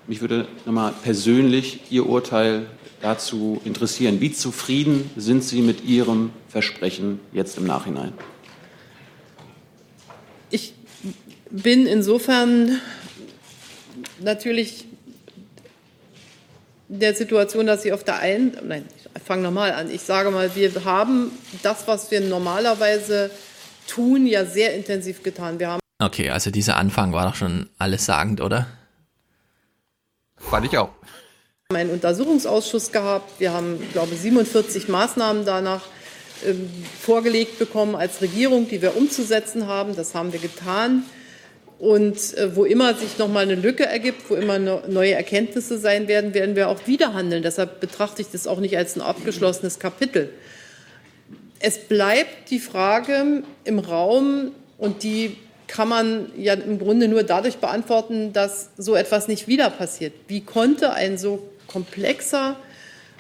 Mich 0.08 0.22
würde 0.22 0.48
nochmal 0.66 0.94
persönlich 1.04 1.92
Ihr 1.92 2.08
Urteil 2.08 2.66
dazu 3.04 3.62
interessieren. 3.66 4.22
Wie 4.22 4.32
zufrieden 4.32 5.12
sind 5.18 5.44
Sie 5.44 5.62
mit 5.62 5.84
Ihrem 5.84 6.32
Versprechen 6.48 7.20
jetzt 7.34 7.58
im 7.58 7.66
Nachhinein? 7.66 8.14
Ich 10.50 10.74
bin 11.50 11.86
insofern 11.86 12.80
natürlich 14.20 14.86
der 16.88 17.14
Situation, 17.14 17.66
dass 17.66 17.84
sie 17.84 17.92
auf 17.92 18.04
der 18.04 18.20
einen, 18.20 18.56
nein, 18.64 18.86
ich 19.16 19.22
fange 19.24 19.44
nochmal 19.44 19.74
an. 19.74 19.92
Ich 19.92 20.02
sage 20.02 20.32
mal, 20.32 20.56
wir 20.56 20.86
haben 20.86 21.32
das, 21.62 21.88
was 21.88 22.10
wir 22.10 22.22
normalerweise 22.22 23.32
tun, 23.88 24.26
ja 24.28 24.46
sehr 24.46 24.76
intensiv 24.76 25.24
getan. 25.24 25.60
Wir 25.60 25.72
haben 25.72 25.80
Okay, 26.02 26.30
also 26.30 26.52
dieser 26.52 26.78
Anfang 26.78 27.14
war 27.14 27.28
doch 27.28 27.36
schon 27.36 27.70
alles 27.78 28.06
sagend, 28.06 28.42
oder? 28.42 28.68
Fand 30.38 30.66
ich 30.66 30.78
auch. 30.78 30.90
Einen 31.70 31.90
Untersuchungsausschuss 31.90 32.92
gehabt. 32.92 33.40
Wir 33.40 33.54
haben, 33.54 33.80
glaube 33.94 34.14
ich, 34.14 34.22
47 34.22 34.88
Maßnahmen 34.90 35.46
danach 35.46 35.82
ähm, 36.46 36.70
vorgelegt 37.02 37.60
bekommen 37.60 37.96
als 37.96 38.22
Regierung, 38.22 38.68
die 38.68 38.82
wir 38.82 38.96
umzusetzen 38.96 39.68
haben. 39.68 39.96
Das 39.96 40.14
haben 40.14 40.34
wir 40.34 40.40
getan. 40.40 41.04
Und 41.80 42.38
äh, 42.38 42.56
wo 42.56 42.66
immer 42.66 42.94
sich 42.94 43.18
noch 43.18 43.28
mal 43.28 43.44
eine 43.44 43.56
Lücke 43.56 43.86
ergibt, 43.86 44.30
wo 44.30 44.36
immer 44.36 44.60
neue 44.60 45.14
Erkenntnisse 45.14 45.78
sein 45.78 46.08
werden, 46.08 46.34
werden 46.34 46.56
wir 46.56 46.70
auch 46.70 46.88
wieder 46.88 47.14
handeln. 47.14 47.44
Deshalb 47.44 47.80
betrachte 47.80 48.22
ich 48.22 48.30
das 48.32 48.48
auch 48.48 48.60
nicht 48.60 48.78
als 48.78 48.96
ein 48.96 49.02
abgeschlossenes 49.02 49.80
Kapitel. 49.80 50.30
Es 51.60 51.78
bleibt 51.80 52.50
die 52.52 52.60
Frage 52.60 53.44
im 53.64 53.80
Raum 53.80 54.52
und 54.78 55.04
die 55.04 55.38
kann 55.68 55.88
man 55.88 56.32
ja 56.38 56.54
im 56.54 56.78
Grunde 56.78 57.08
nur 57.08 57.24
dadurch 57.24 57.58
beantworten, 57.58 58.32
dass 58.32 58.70
so 58.78 58.96
etwas 58.96 59.28
nicht 59.28 59.48
wieder 59.48 59.70
passiert. 59.70 60.14
Wie 60.28 60.42
konnte 60.42 60.94
ein 60.94 61.18
so 61.18 61.50
komplexer, 61.74 62.56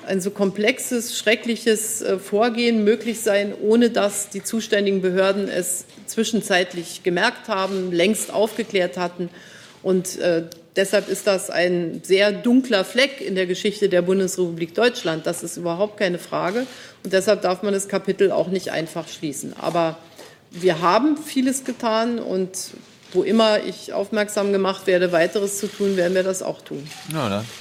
ein 0.07 0.21
so 0.21 0.31
komplexes, 0.31 1.17
schreckliches 1.17 2.01
äh, 2.01 2.19
Vorgehen 2.19 2.83
möglich 2.83 3.21
sein, 3.21 3.53
ohne 3.59 3.89
dass 3.89 4.29
die 4.29 4.43
zuständigen 4.43 5.01
Behörden 5.01 5.49
es 5.49 5.85
zwischenzeitlich 6.05 7.03
gemerkt 7.03 7.47
haben, 7.47 7.91
längst 7.91 8.31
aufgeklärt 8.31 8.97
hatten? 8.97 9.29
Und 9.81 10.17
äh, 10.19 10.43
deshalb 10.75 11.09
ist 11.09 11.27
das 11.27 11.49
ein 11.49 12.01
sehr 12.03 12.31
dunkler 12.31 12.85
Fleck 12.85 13.21
in 13.21 13.35
der 13.35 13.47
Geschichte 13.47 13.89
der 13.89 14.01
Bundesrepublik 14.01 14.73
Deutschland. 14.73 15.25
Das 15.25 15.43
ist 15.43 15.57
überhaupt 15.57 15.97
keine 15.97 16.19
Frage. 16.19 16.65
Und 17.03 17.11
deshalb 17.11 17.41
darf 17.41 17.63
man 17.63 17.73
das 17.73 17.87
Kapitel 17.87 18.31
auch 18.31 18.47
nicht 18.47 18.71
einfach 18.71 19.07
schließen. 19.07 19.53
Aber 19.59 19.97
wir 20.51 20.81
haben 20.81 21.17
vieles 21.17 21.65
getan 21.65 22.19
und 22.19 22.71
wo 23.13 23.23
immer 23.23 23.63
ich 23.63 23.93
aufmerksam 23.93 24.51
gemacht 24.51 24.87
werde, 24.87 25.11
weiteres 25.11 25.59
zu 25.59 25.67
tun, 25.67 25.97
werden 25.97 26.15
wir 26.15 26.23
das 26.23 26.41
auch 26.41 26.61
tun. 26.61 26.87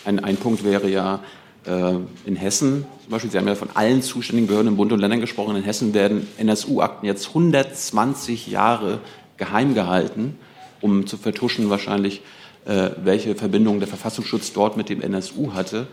Ein, 0.04 0.22
ein 0.24 0.36
Punkt 0.36 0.64
wäre 0.64 0.88
ja 0.88 1.20
äh, 1.66 1.94
in 2.24 2.36
Hessen, 2.36 2.84
zum 3.02 3.10
Beispiel, 3.10 3.30
Sie 3.30 3.38
haben 3.38 3.48
ja 3.48 3.54
von 3.54 3.70
allen 3.74 4.02
zuständigen 4.02 4.48
Behörden 4.48 4.68
im 4.68 4.76
Bund 4.76 4.92
und 4.92 5.00
Ländern 5.00 5.20
gesprochen, 5.20 5.56
in 5.56 5.62
Hessen 5.62 5.94
werden 5.94 6.26
NSU-Akten 6.38 7.06
jetzt 7.06 7.28
120 7.28 8.46
Jahre 8.46 9.00
geheim 9.36 9.74
gehalten, 9.74 10.38
um 10.80 11.06
zu 11.06 11.16
vertuschen 11.16 11.70
wahrscheinlich, 11.70 12.22
äh, 12.64 12.90
welche 13.02 13.34
Verbindung 13.34 13.78
der 13.80 13.88
Verfassungsschutz 13.88 14.52
dort 14.52 14.76
mit 14.76 14.88
dem 14.88 15.02
NSU 15.02 15.52
hatte. 15.54 15.86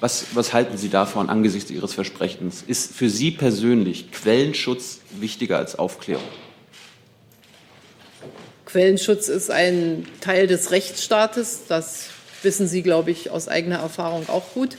Was, 0.00 0.26
was 0.34 0.52
halten 0.52 0.76
Sie 0.76 0.90
davon 0.90 1.30
angesichts 1.30 1.70
Ihres 1.70 1.94
Versprechens? 1.94 2.62
Ist 2.66 2.94
für 2.94 3.08
Sie 3.08 3.30
persönlich 3.30 4.12
Quellenschutz 4.12 5.00
wichtiger 5.18 5.56
als 5.56 5.78
Aufklärung? 5.78 6.24
Quellenschutz 8.76 9.28
ist 9.28 9.50
ein 9.50 10.06
Teil 10.20 10.46
des 10.46 10.70
Rechtsstaates. 10.70 11.62
Das 11.66 12.08
wissen 12.42 12.68
Sie, 12.68 12.82
glaube 12.82 13.10
ich, 13.10 13.30
aus 13.30 13.48
eigener 13.48 13.78
Erfahrung 13.78 14.28
auch 14.28 14.52
gut. 14.52 14.76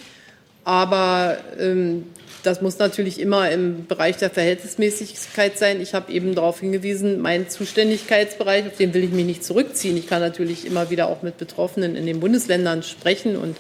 Aber 0.64 1.40
ähm, 1.60 2.04
das 2.44 2.62
muss 2.62 2.78
natürlich 2.78 3.20
immer 3.20 3.50
im 3.50 3.88
Bereich 3.88 4.18
der 4.18 4.30
Verhältnismäßigkeit 4.30 5.58
sein. 5.58 5.82
Ich 5.82 5.96
habe 5.96 6.12
eben 6.12 6.36
darauf 6.36 6.60
hingewiesen, 6.60 7.22
mein 7.22 7.50
Zuständigkeitsbereich, 7.50 8.68
auf 8.68 8.78
den 8.78 8.94
will 8.94 9.04
ich 9.04 9.10
mich 9.10 9.26
nicht 9.26 9.44
zurückziehen. 9.44 9.98
Ich 9.98 10.06
kann 10.06 10.22
natürlich 10.22 10.68
immer 10.68 10.92
wieder 10.92 11.08
auch 11.08 11.24
mit 11.24 11.40
Betroffenen 11.40 11.96
in 11.96 12.06
den 12.06 12.20
Bundesländern 12.20 12.84
sprechen. 12.84 13.36
Und, 13.36 13.58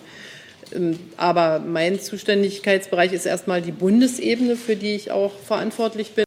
ähm, 0.71 0.99
aber 1.17 1.57
mein 1.57 1.99
Zuständigkeitsbereich 1.99 3.11
ist 3.11 3.25
erstmal 3.25 3.63
die 3.63 3.71
Bundesebene, 3.71 4.55
für 4.55 4.75
die 4.75 4.93
ich 4.93 5.09
auch 5.09 5.33
verantwortlich 5.39 6.11
bin. 6.11 6.26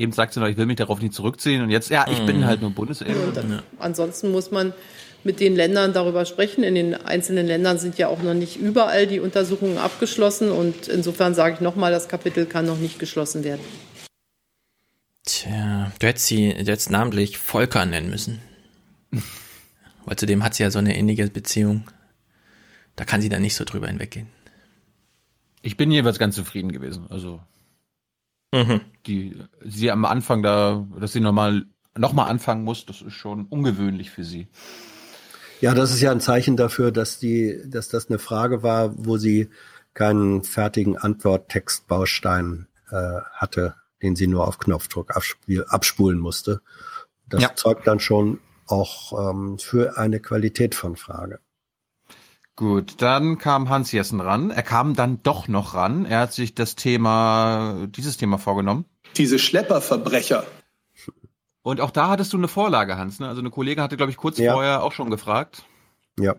Eben 0.00 0.12
sagt 0.12 0.32
sie 0.32 0.40
noch, 0.40 0.48
ich 0.48 0.56
will 0.56 0.64
mich 0.64 0.76
darauf 0.76 1.02
nicht 1.02 1.12
zurückziehen. 1.12 1.60
Und 1.62 1.68
jetzt, 1.68 1.90
ja, 1.90 2.06
ich 2.10 2.24
bin 2.24 2.38
Mhm. 2.38 2.44
halt 2.46 2.62
nur 2.62 2.70
Bundesebene. 2.70 3.20
Und 3.20 3.36
dann, 3.36 3.62
ansonsten 3.78 4.32
muss 4.32 4.50
man 4.50 4.72
mit 5.24 5.40
den 5.40 5.54
Ländern 5.54 5.92
darüber 5.92 6.24
sprechen. 6.24 6.64
In 6.64 6.74
den 6.74 6.94
einzelnen 6.94 7.46
Ländern 7.46 7.78
sind 7.78 7.98
ja 7.98 8.08
auch 8.08 8.22
noch 8.22 8.32
nicht 8.32 8.56
überall 8.56 9.06
die 9.06 9.20
Untersuchungen 9.20 9.76
abgeschlossen. 9.76 10.50
Und 10.50 10.88
insofern 10.88 11.34
sage 11.34 11.56
ich 11.56 11.60
nochmal, 11.60 11.92
das 11.92 12.08
Kapitel 12.08 12.46
kann 12.46 12.64
noch 12.64 12.78
nicht 12.78 12.98
geschlossen 12.98 13.44
werden. 13.44 13.60
Tja, 15.26 15.92
du 15.98 16.06
hättest 16.06 16.28
sie 16.28 16.48
jetzt 16.48 16.90
namentlich 16.90 17.36
Volker 17.36 17.84
nennen 17.84 18.08
müssen. 18.08 18.40
Weil 20.06 20.16
zudem 20.16 20.42
hat 20.42 20.54
sie 20.54 20.62
ja 20.62 20.70
so 20.70 20.78
eine 20.78 20.96
innige 20.96 21.26
Beziehung. 21.28 21.84
Da 22.96 23.04
kann 23.04 23.20
sie 23.20 23.28
dann 23.28 23.42
nicht 23.42 23.54
so 23.54 23.64
drüber 23.64 23.86
hinweggehen. 23.88 24.28
Ich 25.60 25.76
bin 25.76 25.90
jeweils 25.90 26.18
ganz 26.18 26.36
zufrieden 26.36 26.72
gewesen. 26.72 27.06
Also 27.10 27.40
Mhm. 28.52 28.80
die 29.06 29.36
sie 29.64 29.90
am 29.90 30.04
Anfang 30.04 30.42
da, 30.42 30.86
dass 30.98 31.12
sie 31.12 31.20
nochmal 31.20 31.66
noch 31.96 32.12
mal 32.12 32.24
anfangen 32.26 32.64
muss, 32.64 32.86
das 32.86 33.02
ist 33.02 33.14
schon 33.14 33.46
ungewöhnlich 33.46 34.10
für 34.10 34.24
sie. 34.24 34.48
Ja, 35.60 35.74
das 35.74 35.90
ist 35.92 36.00
ja 36.00 36.10
ein 36.10 36.20
Zeichen 36.20 36.56
dafür, 36.56 36.90
dass 36.92 37.18
die, 37.18 37.60
dass 37.66 37.88
das 37.88 38.08
eine 38.08 38.18
Frage 38.18 38.62
war, 38.62 38.92
wo 38.96 39.18
sie 39.18 39.50
keinen 39.92 40.42
fertigen 40.44 40.96
Antworttextbaustein 40.96 42.66
äh, 42.90 43.20
hatte, 43.32 43.74
den 44.02 44.16
sie 44.16 44.26
nur 44.26 44.46
auf 44.46 44.58
Knopfdruck 44.58 45.14
abspiel, 45.14 45.64
abspulen 45.68 46.18
musste. 46.18 46.60
Das 47.28 47.42
Ja. 47.42 47.54
zeugt 47.54 47.86
dann 47.86 48.00
schon 48.00 48.40
auch 48.66 49.30
ähm, 49.30 49.58
für 49.58 49.98
eine 49.98 50.20
Qualität 50.20 50.74
von 50.74 50.96
Frage. 50.96 51.40
Gut, 52.60 52.96
dann 53.00 53.38
kam 53.38 53.70
Hans 53.70 53.90
Jessen 53.90 54.20
ran. 54.20 54.50
Er 54.50 54.62
kam 54.62 54.94
dann 54.94 55.22
doch 55.22 55.48
noch 55.48 55.72
ran. 55.72 56.04
Er 56.04 56.20
hat 56.20 56.34
sich 56.34 56.54
das 56.54 56.76
Thema, 56.76 57.86
dieses 57.88 58.18
Thema 58.18 58.36
vorgenommen. 58.36 58.84
Diese 59.16 59.38
Schlepperverbrecher. 59.38 60.44
Und 61.62 61.80
auch 61.80 61.90
da 61.90 62.10
hattest 62.10 62.34
du 62.34 62.36
eine 62.36 62.48
Vorlage, 62.48 62.98
Hans. 62.98 63.18
Ne? 63.18 63.28
Also 63.28 63.40
eine 63.40 63.48
Kollegin 63.48 63.82
hatte, 63.82 63.96
glaube 63.96 64.12
ich, 64.12 64.18
kurz 64.18 64.36
Ja. 64.36 64.52
vorher 64.52 64.82
auch 64.82 64.92
schon 64.92 65.08
gefragt. 65.08 65.64
Ja. 66.18 66.36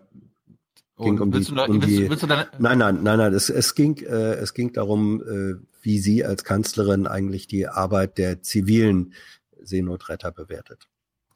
Ging 0.96 1.18
um 1.20 1.32
willst 1.32 1.48
die, 1.48 1.54
du 1.54 1.56
da- 1.56 1.64
um 1.66 1.82
willst 1.82 1.88
die, 1.88 2.08
willst 2.08 2.22
du 2.22 2.28
da- 2.28 2.46
nein, 2.56 2.78
nein, 2.78 3.02
nein, 3.02 3.18
nein. 3.18 3.34
Es, 3.34 3.50
es 3.50 3.74
ging, 3.74 3.96
äh, 3.96 4.34
es 4.34 4.54
ging 4.54 4.72
darum, 4.72 5.20
äh, 5.22 5.54
wie 5.80 5.98
sie 5.98 6.24
als 6.24 6.44
Kanzlerin 6.44 7.08
eigentlich 7.08 7.48
die 7.48 7.66
Arbeit 7.66 8.16
der 8.16 8.42
zivilen 8.42 9.12
Seenotretter 9.60 10.30
bewertet. 10.30 10.86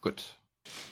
Gut. 0.00 0.35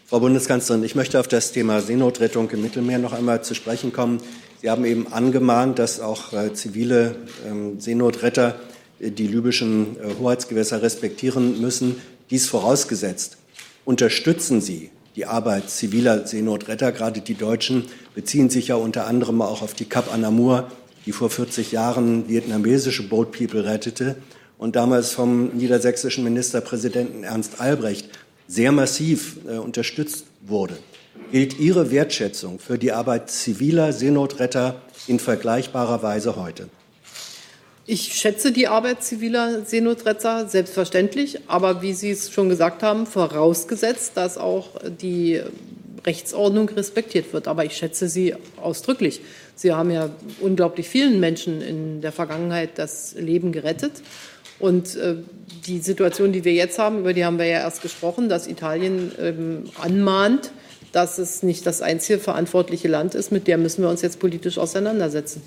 Frau 0.07 0.21
Bundeskanzlerin, 0.21 0.85
ich 0.85 0.95
möchte 0.95 1.19
auf 1.19 1.29
das 1.29 1.53
Thema 1.53 1.81
Seenotrettung 1.81 2.51
im 2.51 2.61
Mittelmeer 2.61 2.99
noch 2.99 3.15
einmal 3.15 3.43
zu 3.43 3.55
sprechen 3.55 3.91
kommen. 3.91 4.21
Sie 4.61 4.69
haben 4.69 4.85
eben 4.85 5.11
angemahnt, 5.11 5.79
dass 5.79 5.99
auch 5.99 6.35
äh, 6.35 6.53
zivile 6.53 7.17
ähm, 7.49 7.81
Seenotretter 7.81 8.57
äh, 9.01 9.11
die 9.11 9.27
libyschen 9.27 9.97
äh, 9.97 10.21
Hoheitsgewässer 10.21 10.83
respektieren 10.83 11.59
müssen. 11.59 11.97
Dies 12.29 12.47
vorausgesetzt, 12.47 13.39
unterstützen 13.87 14.61
Sie 14.61 14.91
die 15.17 15.25
Arbeit 15.25 15.71
ziviler 15.71 16.27
Seenotretter? 16.27 16.93
Gerade 16.93 17.23
die 17.23 17.35
Deutschen 17.35 17.87
beziehen 18.15 18.51
sich 18.51 18.69
ja 18.69 18.75
unter 18.75 19.07
anderem 19.07 19.41
auch 19.41 19.63
auf 19.63 19.73
die 19.73 19.87
Cap 19.87 20.13
Anamur, 20.13 20.69
die 21.07 21.13
vor 21.13 21.31
40 21.31 21.73
Jahren 21.73 22.29
vietnamesische 22.29 23.09
Boat 23.09 23.33
People 23.33 23.65
rettete 23.65 24.17
und 24.59 24.77
damals 24.77 25.13
vom 25.13 25.49
niedersächsischen 25.49 26.25
Ministerpräsidenten 26.25 27.25
Ernst 27.25 27.61
Albrecht 27.61 28.11
sehr 28.47 28.73
massiv 28.73 29.37
äh, 29.47 29.57
unterstützt 29.57 30.27
wurde. 30.43 30.79
Gilt 31.31 31.59
Ihre 31.59 31.91
Wertschätzung 31.91 32.59
für 32.59 32.79
die 32.79 32.93
Arbeit 32.93 33.31
ziviler 33.31 33.93
Seenotretter 33.93 34.83
in 35.07 35.19
vergleichbarer 35.19 36.03
Weise 36.03 36.37
heute? 36.37 36.69
Ich 37.87 38.15
schätze 38.15 38.51
die 38.51 38.67
Arbeit 38.67 39.03
ziviler 39.03 39.65
Seenotretter 39.65 40.49
selbstverständlich, 40.49 41.41
aber 41.49 41.83
wie 41.83 41.93
Sie 41.93 42.11
es 42.11 42.33
schon 42.33 42.49
gesagt 42.49 42.83
haben, 42.83 43.07
vorausgesetzt, 43.07 44.13
dass 44.17 44.39
auch 44.39 44.71
die 45.01 45.43
Rechtsordnung 46.07 46.69
respektiert 46.71 47.33
wird. 47.33 47.49
Aber 47.49 47.65
ich 47.65 47.77
schätze 47.77 48.09
sie 48.09 48.35
ausdrücklich. 48.57 49.21
Sie 49.55 49.73
haben 49.73 49.91
ja 49.91 50.11
unglaublich 50.41 50.89
vielen 50.89 51.21
Menschen 51.21 51.61
in 51.61 52.01
der 52.01 52.13
Vergangenheit 52.13 52.79
das 52.79 53.15
Leben 53.15 53.53
gerettet. 53.53 53.93
Und 54.59 54.97
äh, 54.97 55.17
die 55.67 55.79
Situation, 55.79 56.33
die 56.33 56.45
wir 56.45 56.53
jetzt 56.53 56.79
haben, 56.79 57.01
über 57.01 57.13
die 57.13 57.25
haben 57.25 57.39
wir 57.39 57.47
ja 57.47 57.61
erst 57.61 57.83
gesprochen, 57.83 58.29
dass 58.29 58.47
Italien 58.47 59.13
ähm, 59.21 59.65
anmahnt, 59.81 60.53
dass 60.93 61.19
es 61.19 61.43
nicht 61.43 61.67
das 61.67 61.83
einzige 61.83 62.19
verantwortliche 62.19 62.89
Land 62.89 63.15
ist, 63.15 63.33
mit 63.33 63.49
der 63.49 63.59
müssen 63.59 63.83
wir 63.83 63.91
uns 63.91 64.03
jetzt 64.03 64.21
politisch 64.21 64.59
auseinandersetzen. 64.59 65.43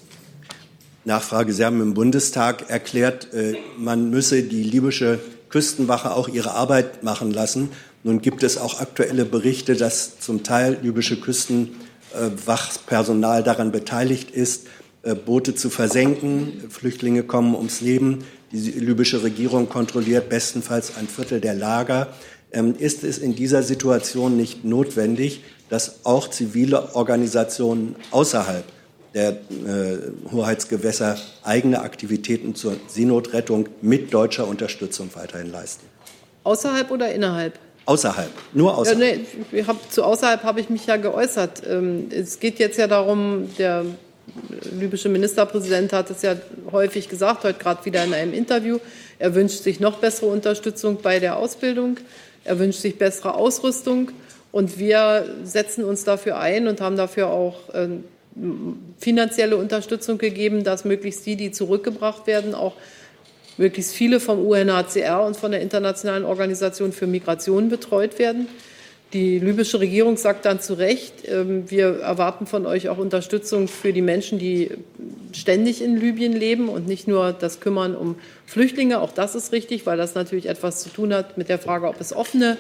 Nachfrage. 1.06 1.54
Sie 1.54 1.64
haben 1.64 1.80
im 1.82 1.94
Bundestag 1.94 2.70
erklärt, 2.70 3.34
äh, 3.34 3.56
man 3.78 4.10
müsse 4.10 4.44
die 4.44 4.64
libysche 4.64 5.20
Küstenwache 5.50 6.14
auch 6.14 6.28
ihre 6.28 6.52
Arbeit 6.52 7.04
machen 7.04 7.32
lassen. 7.32 7.70
Nun 8.04 8.22
gibt 8.22 8.44
es 8.44 8.58
auch 8.58 8.82
aktuelle 8.82 9.24
Berichte, 9.24 9.76
dass 9.76 10.20
zum 10.20 10.44
Teil 10.44 10.78
libysche 10.82 11.16
Küstenwachpersonal 11.18 13.44
daran 13.44 13.72
beteiligt 13.72 14.32
ist, 14.32 14.68
Boote 15.16 15.56
zu 15.56 15.70
versenken. 15.70 16.64
Flüchtlinge 16.70 17.24
kommen 17.24 17.56
ums 17.56 17.82
Leben. 17.82 18.24
Die 18.52 18.58
libysche 18.58 19.24
Regierung 19.24 19.70
kontrolliert 19.70 20.30
bestenfalls 20.30 20.98
ein 20.98 21.08
Viertel 21.08 21.42
der 21.42 21.54
Lager. 21.54 22.08
Ähm, 22.52 22.76
Ist 22.78 23.04
es 23.04 23.18
in 23.18 23.36
dieser 23.36 23.64
Situation 23.64 24.38
nicht 24.38 24.64
notwendig, 24.64 25.44
dass 25.70 26.06
auch 26.06 26.30
zivile 26.30 26.96
Organisationen 26.96 27.96
außerhalb 28.12 28.64
der 29.14 29.32
äh, 29.32 29.38
Hoheitsgewässer 30.32 31.18
eigene 31.44 31.82
Aktivitäten 31.82 32.56
zur 32.56 32.76
Seenotrettung 32.88 33.68
mit 33.82 34.14
deutscher 34.14 34.48
Unterstützung 34.48 35.10
weiterhin 35.16 35.52
leisten. 35.52 35.86
Außerhalb 36.44 36.92
oder 36.92 37.14
innerhalb? 37.14 37.60
Außerhalb, 37.86 38.30
nur 38.54 38.78
außerhalb. 38.78 39.02
Ja, 39.02 39.18
nee, 39.52 39.64
hab, 39.64 39.92
zu 39.92 40.04
außerhalb 40.04 40.44
habe 40.44 40.60
ich 40.60 40.70
mich 40.70 40.86
ja 40.86 40.98
geäußert. 40.98 41.64
Ähm, 41.68 42.08
es 42.12 42.40
geht 42.40 42.60
jetzt 42.60 42.78
ja 42.78 42.88
darum, 42.88 43.50
der 43.58 43.86
libysche 44.78 45.10
Ministerpräsident 45.10 45.94
hat 45.94 46.10
es 46.10 46.22
ja 46.22 46.36
häufig 46.72 47.10
gesagt, 47.10 47.44
heute 47.44 47.60
gerade 47.60 47.86
wieder 47.86 48.04
in 48.04 48.14
einem 48.14 48.34
Interview, 48.34 48.80
er 49.20 49.34
wünscht 49.36 49.64
sich 49.64 49.80
noch 49.80 49.98
bessere 49.98 50.28
Unterstützung 50.28 51.00
bei 51.02 51.20
der 51.20 51.38
Ausbildung, 51.38 51.98
er 52.44 52.60
wünscht 52.60 52.82
sich 52.82 52.98
bessere 52.98 53.36
Ausrüstung 53.36 54.12
und 54.52 54.80
wir 54.80 55.26
setzen 55.44 55.84
uns 55.84 56.04
dafür 56.04 56.40
ein 56.40 56.68
und 56.68 56.82
haben 56.82 56.98
dafür 56.98 57.28
auch 57.28 57.74
äh, 57.74 57.88
finanzielle 59.00 59.58
Unterstützung 59.58 60.18
gegeben, 60.18 60.64
dass 60.64 60.86
möglichst 60.86 61.26
die, 61.26 61.36
die 61.36 61.52
zurückgebracht 61.52 62.28
werden, 62.28 62.54
auch 62.54 62.74
möglichst 63.58 63.94
viele 63.94 64.20
vom 64.20 64.46
UNHCR 64.46 65.24
und 65.24 65.36
von 65.36 65.52
der 65.52 65.62
Internationalen 65.62 66.26
Organisation 66.26 66.92
für 66.92 67.08
Migration 67.08 67.70
betreut 67.70 68.20
werden. 68.20 68.48
Die 69.14 69.40
libysche 69.40 69.80
Regierung 69.80 70.18
sagt 70.18 70.46
dann 70.46 70.60
zu 70.60 70.74
Recht, 70.74 71.28
ähm, 71.28 71.70
wir 71.72 72.00
erwarten 72.00 72.46
von 72.46 72.66
euch 72.66 72.90
auch 72.90 72.98
Unterstützung 72.98 73.70
für 73.70 73.94
die 73.94 74.02
Menschen, 74.02 74.38
die 74.38 74.72
ständig 75.32 75.82
in 75.82 75.96
Libyen 75.96 76.34
leben 76.34 76.68
und 76.68 76.88
nicht 76.88 77.08
nur 77.08 77.32
das 77.32 77.62
Kümmern 77.62 77.96
um 77.96 78.16
Flüchtlinge. 78.46 79.00
Auch 79.00 79.14
das 79.14 79.34
ist 79.34 79.54
richtig, 79.54 79.86
weil 79.86 79.98
das 79.98 80.14
natürlich 80.14 80.48
etwas 80.48 80.84
zu 80.84 80.90
tun 80.90 81.14
hat 81.14 81.38
mit 81.38 81.48
der 81.48 81.58
Frage, 81.58 81.88
ob 81.88 82.02
es 82.02 82.14
offene 82.14 82.58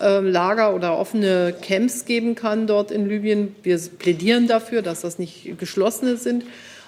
äh, 0.00 0.18
Lager 0.18 0.74
oder 0.74 0.98
offene 0.98 1.54
Camps 1.62 2.04
geben 2.04 2.34
kann 2.34 2.66
dort 2.66 2.90
in 2.90 3.08
Libyen. 3.08 3.54
Wir 3.62 3.78
plädieren 3.78 4.48
dafür, 4.48 4.82
dass 4.82 5.02
das 5.02 5.20
nicht 5.20 5.56
geschlossene 5.56 6.16
sind. 6.16 6.44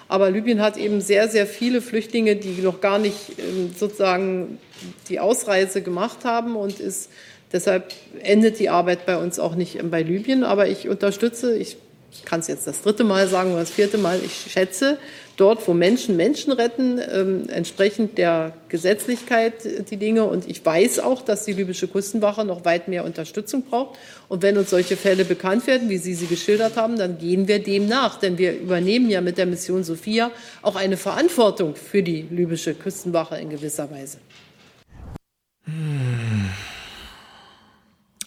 Aber 0.09 0.31
Libyen 0.31 0.59
hat 0.59 0.75
eben 0.75 1.01
sehr, 1.01 1.29
sehr 1.29 1.45
viele 1.45 1.81
Flüchtlinge, 1.81 2.35
die 2.35 2.61
noch 2.61 2.81
gar 2.81 2.97
nicht 2.97 3.15
ähm, 3.37 3.71
sozusagen 3.77 4.57
die 5.07 5.19
Ausreise 5.19 5.81
gemacht 5.81 6.25
haben 6.25 6.55
und 6.55 6.79
ist 6.79 7.09
deshalb 7.51 7.93
endet 8.21 8.59
die 8.59 8.69
Arbeit 8.69 9.05
bei 9.05 9.17
uns 9.17 9.39
auch 9.39 9.55
nicht 9.55 9.79
bei 9.89 10.01
Libyen. 10.01 10.43
Aber 10.43 10.67
ich 10.67 10.89
unterstütze, 10.89 11.55
ich 11.55 11.77
kann 12.25 12.39
es 12.39 12.47
jetzt 12.47 12.67
das 12.67 12.81
dritte 12.81 13.03
Mal 13.03 13.27
sagen 13.27 13.51
oder 13.51 13.61
das 13.61 13.71
vierte 13.71 13.97
Mal, 13.97 14.19
ich 14.23 14.51
schätze 14.51 14.97
dort, 15.37 15.65
wo 15.67 15.73
Menschen 15.73 16.17
Menschen 16.17 16.51
retten, 16.51 16.99
ähm, 17.11 17.49
entsprechend 17.49 18.17
der 18.17 18.53
Gesetzlichkeit 18.67 19.65
äh, 19.65 19.83
die 19.83 19.97
Dinge. 19.97 20.25
Und 20.25 20.49
ich 20.49 20.65
weiß 20.65 20.99
auch, 20.99 21.21
dass 21.21 21.45
die 21.45 21.53
libysche 21.53 21.87
Küstenwache 21.87 22.43
noch 22.45 22.65
weit 22.65 22.87
mehr 22.87 23.05
Unterstützung 23.05 23.63
braucht. 23.63 23.97
Und 24.27 24.41
wenn 24.41 24.57
uns 24.57 24.69
solche 24.69 24.97
Fälle 24.97 25.25
bekannt 25.25 25.65
werden, 25.67 25.89
wie 25.89 25.97
Sie 25.97 26.13
sie 26.13 26.27
geschildert 26.27 26.75
haben, 26.75 26.97
dann 26.97 27.17
gehen 27.17 27.47
wir 27.47 27.59
dem 27.63 27.87
nach. 27.87 28.19
Denn 28.19 28.37
wir 28.37 28.53
übernehmen 28.53 29.09
ja 29.09 29.21
mit 29.21 29.37
der 29.37 29.45
Mission 29.45 29.83
Sophia 29.83 30.31
auch 30.61 30.75
eine 30.75 30.97
Verantwortung 30.97 31.75
für 31.75 32.03
die 32.03 32.25
libysche 32.29 32.73
Küstenwache 32.73 33.37
in 33.37 33.49
gewisser 33.49 33.89
Weise. 33.91 34.17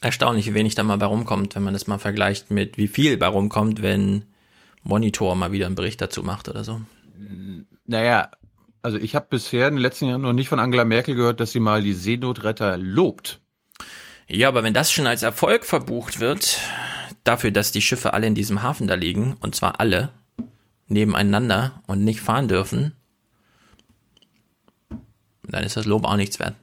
Erstaunlich, 0.02 0.46
wie 0.46 0.54
wenig 0.54 0.74
da 0.74 0.82
mal 0.82 0.98
bei 0.98 1.06
rumkommt, 1.06 1.54
wenn 1.54 1.62
man 1.62 1.74
das 1.74 1.86
mal 1.86 1.98
vergleicht 1.98 2.50
mit 2.50 2.76
wie 2.76 2.88
viel 2.88 3.16
bei 3.16 3.28
rumkommt, 3.28 3.82
wenn 3.82 4.24
Monitor 4.82 5.36
mal 5.36 5.52
wieder 5.52 5.66
einen 5.66 5.76
Bericht 5.76 6.00
dazu 6.00 6.24
macht 6.24 6.48
oder 6.48 6.64
so. 6.64 6.80
Naja, 7.86 8.30
also 8.82 8.98
ich 8.98 9.14
habe 9.14 9.28
bisher 9.30 9.68
in 9.68 9.74
den 9.74 9.82
letzten 9.82 10.06
Jahren 10.06 10.22
noch 10.22 10.32
nicht 10.32 10.48
von 10.48 10.58
Angela 10.58 10.84
Merkel 10.84 11.14
gehört, 11.14 11.38
dass 11.38 11.52
sie 11.52 11.60
mal 11.60 11.82
die 11.82 11.92
Seenotretter 11.92 12.76
lobt. 12.78 13.40
Ja, 14.26 14.48
aber 14.48 14.64
wenn 14.64 14.74
das 14.74 14.90
schon 14.90 15.06
als 15.06 15.22
Erfolg 15.22 15.64
verbucht 15.64 16.18
wird, 16.18 16.58
dafür, 17.22 17.52
dass 17.52 17.70
die 17.70 17.82
Schiffe 17.82 18.12
alle 18.12 18.26
in 18.26 18.34
diesem 18.34 18.62
Hafen 18.62 18.88
da 18.88 18.94
liegen, 18.94 19.36
und 19.40 19.54
zwar 19.54 19.78
alle, 19.78 20.10
nebeneinander 20.88 21.80
und 21.86 22.02
nicht 22.02 22.20
fahren 22.20 22.48
dürfen, 22.48 22.96
dann 25.44 25.62
ist 25.62 25.76
das 25.76 25.86
Lob 25.86 26.04
auch 26.04 26.16
nichts 26.16 26.40
wert. 26.40 26.56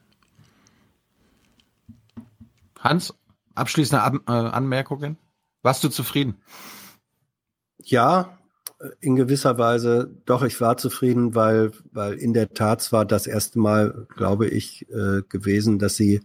Hans, 2.80 3.14
abschließende 3.60 4.02
Ab 4.02 4.16
äh, 4.28 4.32
Anmerkungen? 4.32 5.18
Warst 5.62 5.84
du 5.84 5.90
zufrieden? 5.90 6.36
Ja, 7.84 8.38
in 9.02 9.16
gewisser 9.16 9.58
Weise, 9.58 10.10
doch, 10.26 10.44
ich 10.44 10.60
war 10.62 10.78
zufrieden, 10.78 11.36
weil, 11.36 11.72
weil 11.92 12.14
in 12.14 12.34
der 12.34 12.54
Tat 12.54 12.82
zwar 12.82 13.06
das 13.06 13.28
erste 13.28 13.60
Mal, 13.60 14.08
glaube 14.16 14.48
ich, 14.48 14.90
äh, 14.90 15.22
gewesen, 15.28 15.80
dass 15.80 15.98
sie, 15.98 16.22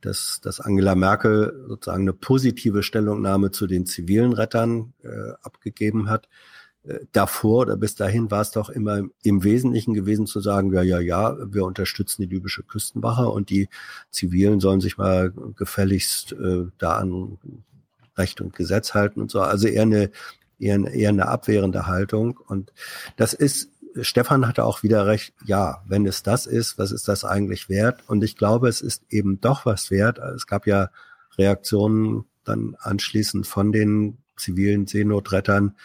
dass, 0.00 0.40
dass 0.42 0.60
Angela 0.60 0.96
Merkel 0.96 1.64
sozusagen 1.68 2.02
eine 2.02 2.12
positive 2.12 2.82
Stellungnahme 2.82 3.52
zu 3.52 3.66
den 3.66 3.86
zivilen 3.86 4.32
Rettern 4.32 4.92
äh, 5.02 5.32
abgegeben 5.42 6.10
hat. 6.10 6.28
Davor 7.12 7.62
oder 7.62 7.76
bis 7.76 7.94
dahin 7.94 8.30
war 8.30 8.42
es 8.42 8.50
doch 8.50 8.68
immer 8.68 9.02
im 9.22 9.42
Wesentlichen 9.42 9.94
gewesen 9.94 10.26
zu 10.26 10.40
sagen, 10.40 10.72
ja, 10.72 10.82
ja, 10.82 11.00
ja, 11.00 11.36
wir 11.52 11.64
unterstützen 11.64 12.22
die 12.22 12.28
libysche 12.28 12.62
Küstenwache 12.62 13.28
und 13.28 13.48
die 13.48 13.68
Zivilen 14.10 14.60
sollen 14.60 14.82
sich 14.82 14.98
mal 14.98 15.32
gefälligst 15.56 16.32
äh, 16.32 16.66
da 16.76 16.98
an 16.98 17.38
Recht 18.16 18.40
und 18.40 18.54
Gesetz 18.54 18.92
halten 18.92 19.22
und 19.22 19.30
so. 19.30 19.40
Also 19.40 19.66
eher 19.66 19.82
eine 19.82 20.10
eher, 20.58 20.92
eher 20.92 21.08
eine 21.10 21.28
abwehrende 21.28 21.86
Haltung. 21.86 22.38
Und 22.46 22.72
das 23.16 23.32
ist, 23.32 23.70
Stefan 24.00 24.46
hatte 24.46 24.64
auch 24.64 24.82
wieder 24.82 25.06
recht, 25.06 25.34
ja, 25.44 25.82
wenn 25.86 26.06
es 26.06 26.22
das 26.22 26.46
ist, 26.46 26.78
was 26.78 26.92
ist 26.92 27.08
das 27.08 27.24
eigentlich 27.24 27.68
wert? 27.68 28.02
Und 28.08 28.24
ich 28.24 28.36
glaube, 28.36 28.68
es 28.68 28.80
ist 28.80 29.04
eben 29.10 29.40
doch 29.40 29.66
was 29.66 29.90
wert. 29.90 30.18
Es 30.18 30.46
gab 30.46 30.66
ja 30.66 30.90
Reaktionen 31.38 32.24
dann 32.44 32.76
anschließend 32.78 33.46
von 33.46 33.72
den 33.72 34.18
zivilen 34.36 34.86
Seenotrettern, 34.86 35.76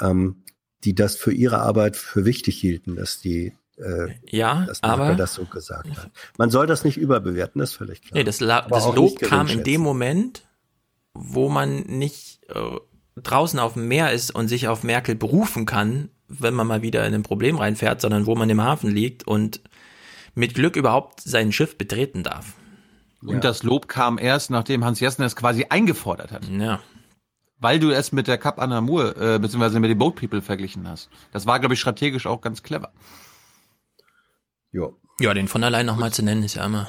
ähm, 0.00 0.42
die 0.84 0.94
das 0.94 1.16
für 1.16 1.32
ihre 1.32 1.58
Arbeit 1.60 1.96
für 1.96 2.24
wichtig 2.24 2.58
hielten, 2.58 2.96
dass 2.96 3.20
die 3.20 3.52
äh, 3.78 4.14
ja, 4.28 4.64
dass 4.66 4.82
aber 4.82 5.14
das 5.14 5.34
so 5.34 5.44
gesagt 5.44 5.96
hat. 5.96 6.10
Man 6.36 6.50
soll 6.50 6.66
das 6.66 6.84
nicht 6.84 6.96
überbewerten, 6.96 7.60
das 7.60 7.70
ist 7.70 7.76
völlig 7.76 8.02
klar. 8.02 8.18
Nee, 8.18 8.24
das, 8.24 8.40
La 8.40 8.64
Aber 8.64 8.70
das 8.70 8.94
Lob 8.94 9.20
kam 9.20 9.46
in 9.48 9.62
dem 9.62 9.80
Moment, 9.80 10.42
wo 11.14 11.48
man 11.48 11.80
nicht 11.82 12.40
äh, 12.48 12.78
draußen 13.16 13.58
auf 13.58 13.74
dem 13.74 13.88
Meer 13.88 14.12
ist 14.12 14.34
und 14.34 14.48
sich 14.48 14.68
auf 14.68 14.82
Merkel 14.82 15.14
berufen 15.14 15.64
kann, 15.64 16.10
wenn 16.28 16.54
man 16.54 16.66
mal 16.66 16.82
wieder 16.82 17.06
in 17.06 17.14
ein 17.14 17.22
Problem 17.22 17.56
reinfährt, 17.56 18.00
sondern 18.00 18.26
wo 18.26 18.34
man 18.34 18.50
im 18.50 18.60
Hafen 18.60 18.90
liegt 18.90 19.26
und 19.26 19.60
mit 20.34 20.54
Glück 20.54 20.76
überhaupt 20.76 21.20
sein 21.20 21.52
Schiff 21.52 21.78
betreten 21.78 22.22
darf. 22.22 22.54
Und 23.24 23.42
das 23.42 23.64
Lob 23.64 23.88
kam 23.88 24.18
erst, 24.18 24.50
nachdem 24.50 24.84
Hans 24.84 25.00
Jessen 25.00 25.24
es 25.24 25.34
quasi 25.34 25.66
eingefordert 25.68 26.30
hat. 26.30 26.48
Ja. 26.48 26.80
Weil 27.60 27.80
du 27.80 27.90
es 27.90 28.12
mit 28.12 28.28
der 28.28 28.38
Cap 28.38 28.60
Anamur, 28.60 29.16
äh, 29.16 29.38
beziehungsweise 29.38 29.80
mit 29.80 29.90
den 29.90 29.98
Boat 29.98 30.16
People 30.16 30.42
verglichen 30.42 30.88
hast. 30.88 31.10
Das 31.32 31.46
war, 31.46 31.58
glaube 31.58 31.74
ich, 31.74 31.80
strategisch 31.80 32.26
auch 32.26 32.40
ganz 32.40 32.62
clever. 32.62 32.92
Jo. 34.70 34.96
Ja, 35.20 35.34
den 35.34 35.48
von 35.48 35.64
allein 35.64 35.86
nochmal 35.86 36.12
zu 36.12 36.22
nennen, 36.22 36.44
ist 36.44 36.54
ja 36.54 36.64
immer. 36.64 36.88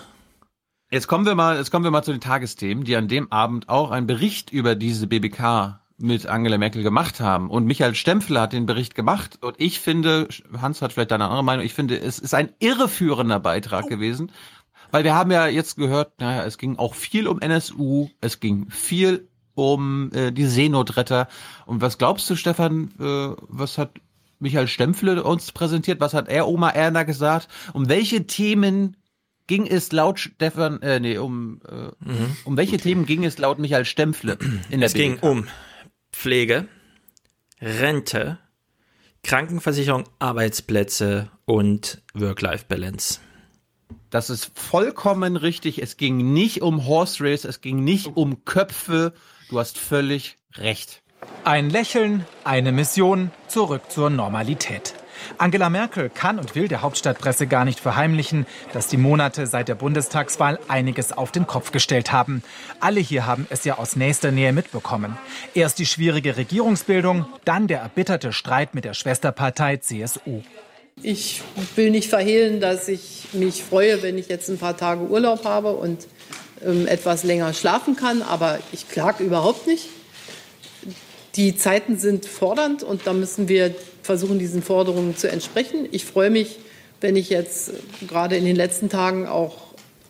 Jetzt 0.92 1.08
kommen 1.08 1.26
wir 1.26 1.36
mal, 1.36 1.58
jetzt 1.58 1.72
kommen 1.72 1.84
wir 1.84 1.92
mal 1.92 2.04
zu 2.04 2.12
den 2.12 2.22
Tagesthemen, 2.22 2.84
die 2.84 2.96
an 2.96 3.08
dem 3.08 3.32
Abend 3.32 3.70
auch 3.70 3.92
einen 3.92 4.08
Bericht 4.08 4.52
über 4.52 4.76
diese 4.76 5.08
BBK 5.08 5.80
mit 5.98 6.26
Angela 6.28 6.58
Merkel 6.58 6.84
gemacht 6.84 7.20
haben. 7.20 7.50
Und 7.50 7.66
Michael 7.66 7.94
Stempfler 7.94 8.42
hat 8.42 8.54
den 8.54 8.66
Bericht 8.66 8.96
gemacht. 8.96 9.38
Und 9.42 9.56
ich 9.60 9.80
finde, 9.80 10.28
Hans 10.60 10.82
hat 10.82 10.94
vielleicht 10.94 11.12
eine 11.12 11.26
andere 11.26 11.44
Meinung, 11.44 11.66
ich 11.66 11.74
finde, 11.74 12.00
es 12.00 12.20
ist 12.20 12.34
ein 12.34 12.54
irreführender 12.60 13.40
Beitrag 13.40 13.88
gewesen. 13.88 14.32
Weil 14.92 15.04
wir 15.04 15.14
haben 15.14 15.30
ja 15.30 15.46
jetzt 15.48 15.76
gehört, 15.76 16.20
naja, 16.20 16.44
es 16.44 16.58
ging 16.58 16.78
auch 16.78 16.96
viel 16.96 17.28
um 17.28 17.40
NSU, 17.40 18.10
es 18.22 18.40
ging 18.40 18.70
viel 18.72 19.29
um 19.60 20.12
äh, 20.14 20.32
die 20.32 20.46
Seenotretter. 20.46 21.28
Und 21.66 21.82
was 21.82 21.98
glaubst 21.98 22.30
du, 22.30 22.36
Stefan, 22.36 22.92
äh, 23.00 23.36
was 23.48 23.78
hat 23.78 23.92
Michael 24.40 24.68
Stempfle 24.68 25.22
uns 25.24 25.52
präsentiert? 25.52 26.00
Was 26.00 26.14
hat 26.14 26.30
er 26.30 26.48
Oma 26.48 26.70
Erna 26.70 27.04
gesagt? 27.04 27.48
Um 27.74 27.90
welche 27.90 28.26
Themen 28.26 28.96
ging 29.48 29.66
es 29.68 29.92
laut 29.92 30.20
Stefan, 30.20 30.82
äh, 30.82 31.00
nee, 31.00 31.18
um, 31.18 31.60
äh, 31.68 31.90
um 32.46 32.56
welche 32.56 32.78
Themen 32.78 33.06
ging 33.06 33.26
es 33.26 33.38
laut 33.38 33.60
Michael 33.60 33.86
Stempfle 33.86 34.38
in 34.70 34.80
der 34.80 34.88
Es 34.88 34.94
ging 34.94 35.14
BBK? 35.16 35.24
um 35.30 35.48
Pflege, 36.12 36.68
Rente, 37.62 38.38
Krankenversicherung, 39.24 40.06
Arbeitsplätze 40.20 41.30
und 41.46 42.02
Work-Life-Balance. 42.14 43.20
Das 44.10 44.30
ist 44.30 44.52
vollkommen 44.56 45.36
richtig. 45.36 45.82
Es 45.82 45.98
ging 45.98 46.34
nicht 46.34 46.62
um 46.62 46.86
Horse 46.88 47.24
Race, 47.24 47.44
es 47.44 47.62
ging 47.62 47.84
nicht 47.84 48.16
um 48.16 48.46
Köpfe. 48.46 49.14
Du 49.50 49.58
hast 49.58 49.80
völlig 49.80 50.38
recht. 50.58 51.02
Ein 51.44 51.72
Lächeln, 51.72 52.24
eine 52.44 52.72
Mission, 52.72 53.32
zurück 53.48 53.82
zur 53.90 54.12
Normalität. 54.12 54.94
Angela 55.40 55.72
Merkel 55.72 56.12
kann 56.12 56.38
und 56.38 56.54
will 56.54 56.68
der 56.68 56.84
Hauptstadtpresse 56.84 57.48
gar 57.48 57.66
nicht 57.66 57.80
verheimlichen, 57.80 58.46
dass 58.74 58.88
die 58.88 58.98
Monate 58.98 59.48
seit 59.48 59.68
der 59.68 59.74
Bundestagswahl 59.74 60.60
einiges 60.68 61.12
auf 61.12 61.32
den 61.32 61.48
Kopf 61.48 61.72
gestellt 61.72 62.12
haben. 62.12 62.44
Alle 62.80 63.00
hier 63.00 63.26
haben 63.26 63.48
es 63.50 63.66
ja 63.66 63.80
aus 63.80 63.96
nächster 63.96 64.32
Nähe 64.32 64.54
mitbekommen. 64.54 65.18
Erst 65.56 65.80
die 65.80 65.88
schwierige 65.88 66.38
Regierungsbildung, 66.38 67.26
dann 67.44 67.66
der 67.66 67.80
erbitterte 67.80 68.34
Streit 68.34 68.76
mit 68.76 68.86
der 68.86 68.94
Schwesterpartei 68.94 69.78
CSU. 69.78 70.44
Ich 71.02 71.42
will 71.76 71.90
nicht 71.90 72.10
verhehlen, 72.10 72.62
dass 72.62 72.88
ich 72.88 73.30
mich 73.34 73.64
freue, 73.64 74.04
wenn 74.04 74.18
ich 74.20 74.28
jetzt 74.28 74.48
ein 74.50 74.60
paar 74.60 74.78
Tage 74.78 75.02
Urlaub 75.02 75.44
habe 75.44 75.72
und 75.72 76.08
etwas 76.62 77.24
länger 77.24 77.54
schlafen 77.54 77.96
kann, 77.96 78.22
aber 78.22 78.60
ich 78.72 78.90
klage 78.90 79.24
überhaupt 79.24 79.68
nicht. 79.68 79.90
Die 81.36 81.56
Zeiten 81.56 81.98
sind 81.98 82.26
fordernd 82.26 82.84
und 82.84 83.08
da 83.08 83.14
müssen 83.14 83.48
wir 83.48 83.74
versuchen, 84.02 84.40
diesen 84.40 84.64
Forderungen 84.64 85.16
zu 85.16 85.30
entsprechen. 85.32 85.88
Ich 85.92 86.06
freue 86.06 86.30
mich, 86.30 86.58
wenn 87.02 87.16
ich 87.16 87.30
jetzt 87.30 87.70
äh, 87.70 88.06
gerade 88.08 88.36
in 88.36 88.46
den 88.46 88.56
letzten 88.56 88.90
Tagen 88.90 89.28
auch 89.28 89.58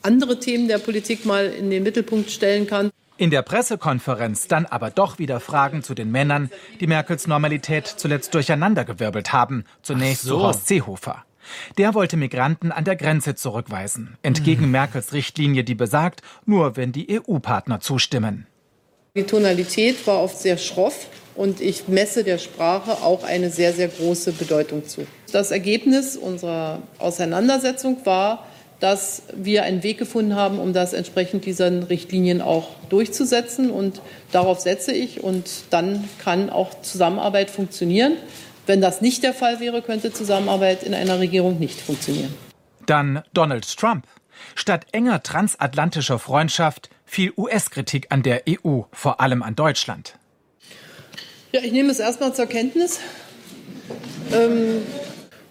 andere 0.01 0.39
Themen 0.39 0.67
der 0.67 0.77
Politik 0.77 1.25
mal 1.25 1.47
in 1.47 1.69
den 1.69 1.83
Mittelpunkt 1.83 2.31
stellen 2.31 2.65
kann. 2.65 2.89
In 3.17 3.31
der 3.31 3.41
Pressekonferenz 3.41 4.47
dann 4.47 4.65
aber 4.65 4.91
doch 4.91 5.19
wieder 5.19 5.41
Fragen 5.41 5.83
zu 5.83 5.93
den 5.93 6.09
Männern, 6.09 6.49
die 6.79 6.87
Merkels 6.87 7.27
Normalität 7.27 7.85
zuletzt 7.85 8.33
durcheinandergewirbelt 8.33 9.33
haben. 9.33 9.65
Zunächst 9.81 10.23
so. 10.23 10.37
zu 10.37 10.43
Horst 10.43 10.67
Seehofer. 10.67 11.25
Der 11.77 11.93
wollte 11.93 12.17
Migranten 12.17 12.71
an 12.71 12.83
der 12.83 12.95
Grenze 12.95 13.35
zurückweisen, 13.35 14.17
entgegen 14.23 14.71
Merkels 14.71 15.13
Richtlinie, 15.13 15.63
die 15.63 15.75
besagt, 15.75 16.21
nur 16.45 16.77
wenn 16.77 16.91
die 16.91 17.19
EU-Partner 17.19 17.79
zustimmen. 17.79 18.47
Die 19.15 19.23
Tonalität 19.23 20.05
war 20.07 20.21
oft 20.21 20.37
sehr 20.37 20.57
schroff 20.57 21.07
und 21.35 21.61
ich 21.61 21.87
messe 21.87 22.23
der 22.23 22.37
Sprache 22.37 23.03
auch 23.03 23.23
eine 23.23 23.49
sehr, 23.49 23.73
sehr 23.73 23.87
große 23.87 24.33
Bedeutung 24.33 24.85
zu. 24.85 25.07
Das 25.31 25.51
Ergebnis 25.51 26.15
unserer 26.15 26.81
Auseinandersetzung 26.99 28.05
war, 28.05 28.45
dass 28.79 29.23
wir 29.35 29.63
einen 29.63 29.83
Weg 29.83 29.97
gefunden 29.97 30.35
haben, 30.35 30.59
um 30.59 30.73
das 30.73 30.93
entsprechend 30.93 31.45
diesen 31.45 31.83
Richtlinien 31.83 32.41
auch 32.41 32.69
durchzusetzen. 32.89 33.71
Und 33.71 34.01
darauf 34.31 34.59
setze 34.59 34.93
ich. 34.93 35.21
Und 35.23 35.49
dann 35.69 36.07
kann 36.19 36.49
auch 36.49 36.81
Zusammenarbeit 36.81 37.49
funktionieren. 37.49 38.13
Wenn 38.65 38.81
das 38.81 39.01
nicht 39.01 39.23
der 39.23 39.33
Fall 39.33 39.59
wäre, 39.59 39.81
könnte 39.81 40.13
Zusammenarbeit 40.13 40.83
in 40.83 40.93
einer 40.93 41.19
Regierung 41.19 41.59
nicht 41.59 41.79
funktionieren. 41.81 42.33
Dann 42.85 43.23
Donald 43.33 43.77
Trump. 43.77 44.05
Statt 44.55 44.87
enger 44.91 45.21
transatlantischer 45.23 46.19
Freundschaft 46.19 46.89
viel 47.05 47.33
US-Kritik 47.35 48.07
an 48.09 48.23
der 48.23 48.43
EU, 48.47 48.81
vor 48.91 49.19
allem 49.19 49.43
an 49.43 49.55
Deutschland. 49.55 50.15
Ja, 51.51 51.61
ich 51.61 51.71
nehme 51.71 51.91
es 51.91 51.99
erstmal 51.99 52.33
zur 52.35 52.45
Kenntnis. 52.45 52.99
Ähm, 54.31 54.83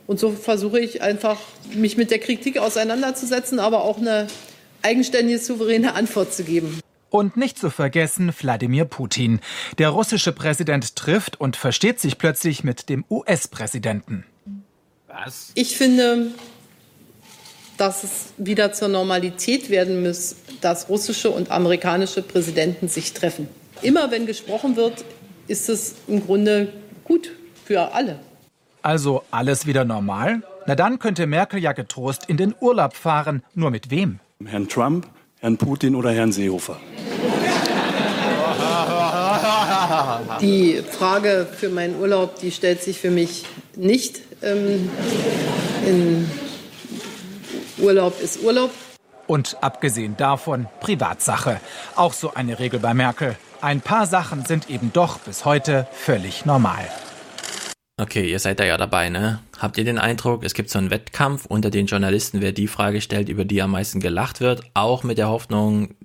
und 0.07 0.21
so 0.21 0.31
versuche 0.31 0.79
ich 0.81 1.03
einfach, 1.03 1.39
mich 1.75 1.97
mit 1.97 2.11
der 2.11 2.19
Kritik 2.19 2.59
auseinanderzusetzen, 2.59 3.59
aber 3.59 3.83
auch 3.83 3.99
eine 3.99 4.29
eigenständige, 4.83 5.39
souveräne 5.39 5.95
Antwort 5.95 6.33
zu 6.33 6.45
geben. 6.45 6.81
Und 7.11 7.37
nicht 7.37 7.59
zu 7.59 7.71
vergessen 7.71 8.33
Wladimir 8.39 8.85
Putin. 8.85 9.41
Der 9.79 9.91
russische 9.91 10.33
Präsident 10.33 10.95
trifft 10.95 11.41
und 11.41 11.57
versteht 11.57 12.01
sich 12.01 12.19
plötzlich 12.19 12.65
mit 12.65 12.89
dem 12.89 13.05
US-Präsidenten. 13.09 14.25
Was? 15.07 15.53
Ich 15.55 15.77
finde, 15.77 16.33
dass 17.79 18.05
es 18.05 18.27
wieder 18.37 18.73
zur 18.73 18.89
Normalität 18.89 19.71
werden 19.71 20.03
muss, 20.03 20.37
dass 20.61 20.89
russische 20.89 21.31
und 21.31 21.51
amerikanische 21.51 22.23
Präsidenten 22.23 22.89
sich 22.89 23.15
treffen. 23.15 23.49
Immer 23.81 24.11
wenn 24.11 24.27
gesprochen 24.27 24.77
wird, 24.77 25.05
ist 25.47 25.69
es 25.69 25.95
im 26.09 26.25
Grunde 26.27 26.73
gut 27.05 27.31
für 27.65 27.95
alle. 27.95 28.19
Also 28.83 29.23
alles 29.31 29.67
wieder 29.67 29.85
normal? 29.85 30.43
Na 30.67 30.75
dann 30.75 30.99
könnte 30.99 31.27
Merkel 31.27 31.61
ja 31.61 31.73
getrost 31.73 32.29
in 32.29 32.37
den 32.37 32.55
Urlaub 32.61 32.95
fahren. 32.95 33.43
Nur 33.55 33.71
mit 33.71 33.91
wem? 33.91 34.21
Herrn 34.45 34.69
Trump, 34.69 35.07
Herrn 35.41 35.57
Putin 35.57 35.95
oder 35.95 36.11
Herrn 36.11 36.33
Seehofer? 36.33 36.79
Die 40.41 40.83
Frage 40.83 41.47
für 41.57 41.69
meinen 41.69 42.01
Urlaub, 42.01 42.41
die 42.41 42.51
stellt 42.51 42.83
sich 42.83 42.99
für 42.99 43.11
mich 43.11 43.45
nicht. 43.77 44.21
Ähm, 44.43 44.91
in 45.87 46.29
Urlaub 47.79 48.21
ist 48.21 48.43
Urlaub. 48.43 48.71
Und 49.29 49.57
abgesehen 49.61 50.17
davon 50.17 50.67
Privatsache. 50.81 51.61
Auch 51.95 52.15
so 52.15 52.35
eine 52.35 52.59
Regel 52.59 52.81
bei 52.81 52.95
Merkel. 52.95 53.37
Ein 53.61 53.81
paar 53.81 54.07
Sachen 54.07 54.45
sind 54.45 54.69
eben 54.69 54.93
doch 54.93 55.19
bis 55.19 55.45
heute 55.45 55.87
völlig 55.93 56.47
normal. 56.47 56.89
Okay, 58.01 58.31
ihr 58.31 58.39
seid 58.39 58.61
da 58.61 58.65
ja 58.65 58.77
dabei, 58.77 59.11
ne? 59.11 59.41
Habt 59.59 59.77
ihr 59.77 59.85
den 59.85 59.99
Eindruck, 59.99 60.45
es 60.45 60.55
gibt 60.55 60.71
so 60.71 60.79
einen 60.79 60.91
Wettkampf 60.91 61.47
unter 61.47 61.69
den 61.69 61.87
Journalisten, 61.87 62.41
wer 62.41 62.53
die 62.53 62.69
Frage 62.69 63.01
stellt, 63.01 63.29
über 63.29 63.45
die 63.45 63.61
am 63.61 63.73
meisten 63.73 63.99
gelacht 63.99 64.41
wird, 64.41 64.63
auch 64.75 65.03
mit 65.03 65.19
der 65.19 65.29
Hoffnung, 65.29 65.97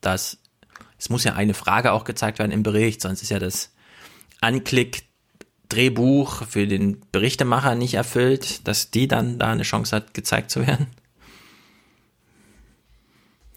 dass 0.00 0.38
es 0.96 1.10
muss 1.10 1.24
ja 1.24 1.34
eine 1.34 1.54
Frage 1.54 1.90
auch 1.90 2.04
gezeigt 2.04 2.38
werden 2.38 2.52
im 2.52 2.62
Bericht, 2.62 3.00
sonst 3.00 3.20
ist 3.20 3.30
ja 3.30 3.40
das 3.40 3.74
Anklick 4.40 5.02
Drehbuch 5.68 6.44
für 6.44 6.68
den 6.68 7.00
Berichtemacher 7.10 7.74
nicht 7.74 7.94
erfüllt, 7.94 8.68
dass 8.68 8.92
die 8.92 9.08
dann 9.08 9.40
da 9.40 9.50
eine 9.50 9.64
Chance 9.64 9.96
hat, 9.96 10.14
gezeigt 10.14 10.52
zu 10.52 10.64
werden? 10.64 10.86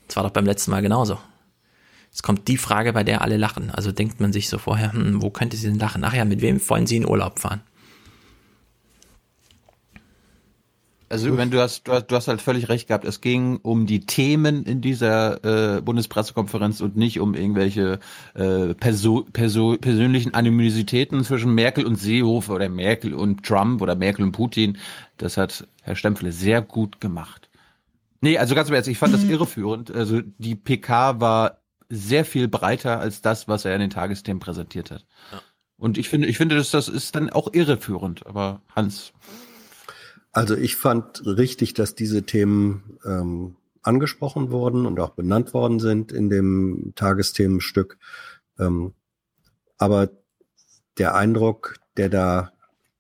Das 0.07 0.15
war 0.15 0.23
doch 0.23 0.31
beim 0.31 0.45
letzten 0.45 0.71
Mal 0.71 0.81
genauso. 0.81 1.19
Jetzt 2.09 2.23
kommt 2.23 2.47
die 2.47 2.57
Frage, 2.57 2.93
bei 2.93 3.03
der 3.03 3.21
alle 3.21 3.37
lachen. 3.37 3.69
Also 3.69 3.91
denkt 3.91 4.19
man 4.19 4.33
sich 4.33 4.49
so 4.49 4.57
vorher, 4.57 4.93
hm, 4.93 5.21
wo 5.21 5.29
könnte 5.29 5.57
sie 5.57 5.67
denn 5.67 5.77
lachen? 5.77 6.03
Ach 6.03 6.13
ja, 6.13 6.25
mit 6.25 6.41
wem 6.41 6.59
wollen 6.67 6.87
sie 6.87 6.97
in 6.97 7.07
Urlaub 7.07 7.37
fahren? 7.37 7.61
Also 11.09 11.37
wenn 11.37 11.51
du 11.51 11.61
hast, 11.61 11.87
du 11.87 11.93
hast, 11.93 12.07
du 12.07 12.15
hast 12.15 12.27
halt 12.27 12.41
völlig 12.41 12.67
recht 12.67 12.87
gehabt. 12.89 13.05
Es 13.05 13.21
ging 13.21 13.57
um 13.61 13.85
die 13.85 14.01
Themen 14.01 14.63
in 14.63 14.81
dieser 14.81 15.77
äh, 15.77 15.81
Bundespressekonferenz 15.81 16.81
und 16.81 16.97
nicht 16.97 17.19
um 17.21 17.33
irgendwelche 17.33 17.99
äh, 18.33 18.73
perso 18.73 19.25
perso 19.31 19.77
persönlichen 19.79 20.33
Animositäten 20.33 21.23
zwischen 21.23 21.55
Merkel 21.55 21.85
und 21.85 21.95
Seehofer 21.95 22.55
oder 22.55 22.67
Merkel 22.67 23.13
und 23.13 23.45
Trump 23.45 23.81
oder 23.81 23.95
Merkel 23.95 24.23
und 24.25 24.33
Putin. 24.33 24.77
Das 25.17 25.37
hat 25.37 25.65
Herr 25.81 25.95
Stempfle 25.95 26.31
sehr 26.33 26.61
gut 26.61 26.99
gemacht. 26.99 27.49
Nee, 28.19 28.37
also 28.37 28.53
ganz 28.55 28.67
im 28.67 28.75
Ernst, 28.75 28.89
ich 28.89 28.97
fand 28.97 29.13
das 29.13 29.23
Mhm. 29.23 29.29
irreführend. 29.29 29.91
Also 29.91 30.21
die 30.37 30.55
PK 30.55 31.21
war 31.21 31.59
sehr 31.89 32.25
viel 32.25 32.47
breiter 32.49 32.99
als 32.99 33.21
das, 33.21 33.47
was 33.47 33.63
er 33.63 33.73
in 33.75 33.79
den 33.79 33.89
Tagesthemen 33.91 34.39
präsentiert 34.41 34.91
hat. 34.91 35.05
Und 35.77 35.97
ich 35.97 36.09
finde, 36.09 36.27
ich 36.27 36.37
finde, 36.37 36.55
dass 36.55 36.71
das 36.71 36.89
ist 36.89 37.15
dann 37.15 37.29
auch 37.29 37.53
irreführend. 37.53 38.25
Aber 38.25 38.61
Hans, 38.75 39.13
Also 40.37 40.55
ich 40.55 40.75
fand 40.75 41.25
richtig, 41.25 41.73
dass 41.73 41.95
diese 41.95 42.21
Themen 42.21 42.99
ähm, 43.03 43.55
angesprochen 43.81 44.51
wurden 44.51 44.85
und 44.85 44.99
auch 44.99 45.15
benannt 45.15 45.55
worden 45.55 45.79
sind 45.79 46.11
in 46.11 46.29
dem 46.29 46.93
Tagesthemenstück. 46.95 47.97
Ähm, 48.59 48.93
aber 49.79 50.09
der 50.99 51.15
Eindruck, 51.15 51.77
der 51.97 52.09
da 52.09 52.51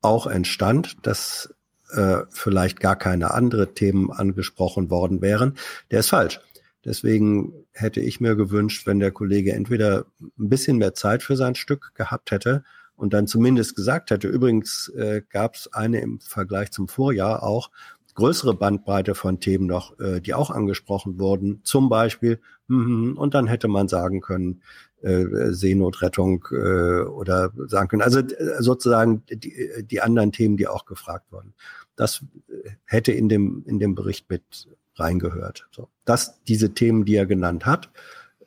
auch 0.01 0.25
entstand, 0.25 0.97
dass 1.05 1.53
äh, 1.91 2.21
vielleicht 2.31 2.79
gar 2.79 2.95
keine 2.95 3.35
andere 3.35 3.75
Themen 3.75 4.11
angesprochen 4.11 4.89
worden 4.89 5.21
wären, 5.21 5.59
der 5.91 5.99
ist 5.99 6.09
falsch. 6.09 6.39
Deswegen 6.85 7.53
hätte 7.71 7.99
ich 7.99 8.19
mir 8.19 8.35
gewünscht, 8.35 8.87
wenn 8.87 8.99
der 8.99 9.11
Kollege 9.11 9.53
entweder 9.53 10.07
ein 10.39 10.49
bisschen 10.49 10.77
mehr 10.77 10.95
Zeit 10.95 11.21
für 11.21 11.35
sein 11.35 11.53
Stück 11.53 11.91
gehabt 11.93 12.31
hätte 12.31 12.63
und 12.97 13.13
dann 13.13 13.27
zumindest 13.27 13.75
gesagt 13.75 14.11
hätte, 14.11 14.27
übrigens 14.27 14.89
äh, 14.89 15.21
gab 15.29 15.55
es 15.55 15.71
eine 15.71 16.01
im 16.01 16.19
Vergleich 16.19 16.71
zum 16.71 16.87
Vorjahr 16.87 17.43
auch 17.43 17.69
größere 18.15 18.55
Bandbreite 18.55 19.13
von 19.13 19.39
Themen 19.39 19.67
noch, 19.67 19.97
äh, 19.99 20.19
die 20.19 20.33
auch 20.33 20.49
angesprochen 20.49 21.19
wurden, 21.19 21.61
zum 21.63 21.87
Beispiel, 21.87 22.41
mhm, 22.67 23.15
und 23.15 23.35
dann 23.35 23.47
hätte 23.47 23.67
man 23.67 23.87
sagen 23.87 24.21
können, 24.21 24.63
äh, 25.01 25.51
Seenotrettung 25.51 26.43
äh, 26.51 27.01
oder 27.01 27.51
sagen 27.67 27.87
können, 27.87 28.01
also 28.01 28.19
äh, 28.19 28.61
sozusagen 28.61 29.23
die, 29.29 29.83
die 29.83 30.01
anderen 30.01 30.31
Themen, 30.31 30.57
die 30.57 30.67
auch 30.67 30.85
gefragt 30.85 31.31
wurden. 31.31 31.53
Das 31.95 32.25
äh, 32.49 32.71
hätte 32.85 33.11
in 33.11 33.29
dem, 33.29 33.63
in 33.67 33.77
dem 33.77 33.93
Bericht 33.93 34.27
mit 34.29 34.67
reingehört. 34.95 35.67
So. 35.71 35.89
Dass 36.03 36.43
diese 36.45 36.73
Themen, 36.73 37.05
die 37.05 37.15
er 37.15 37.27
genannt 37.27 37.67
hat, 37.67 37.91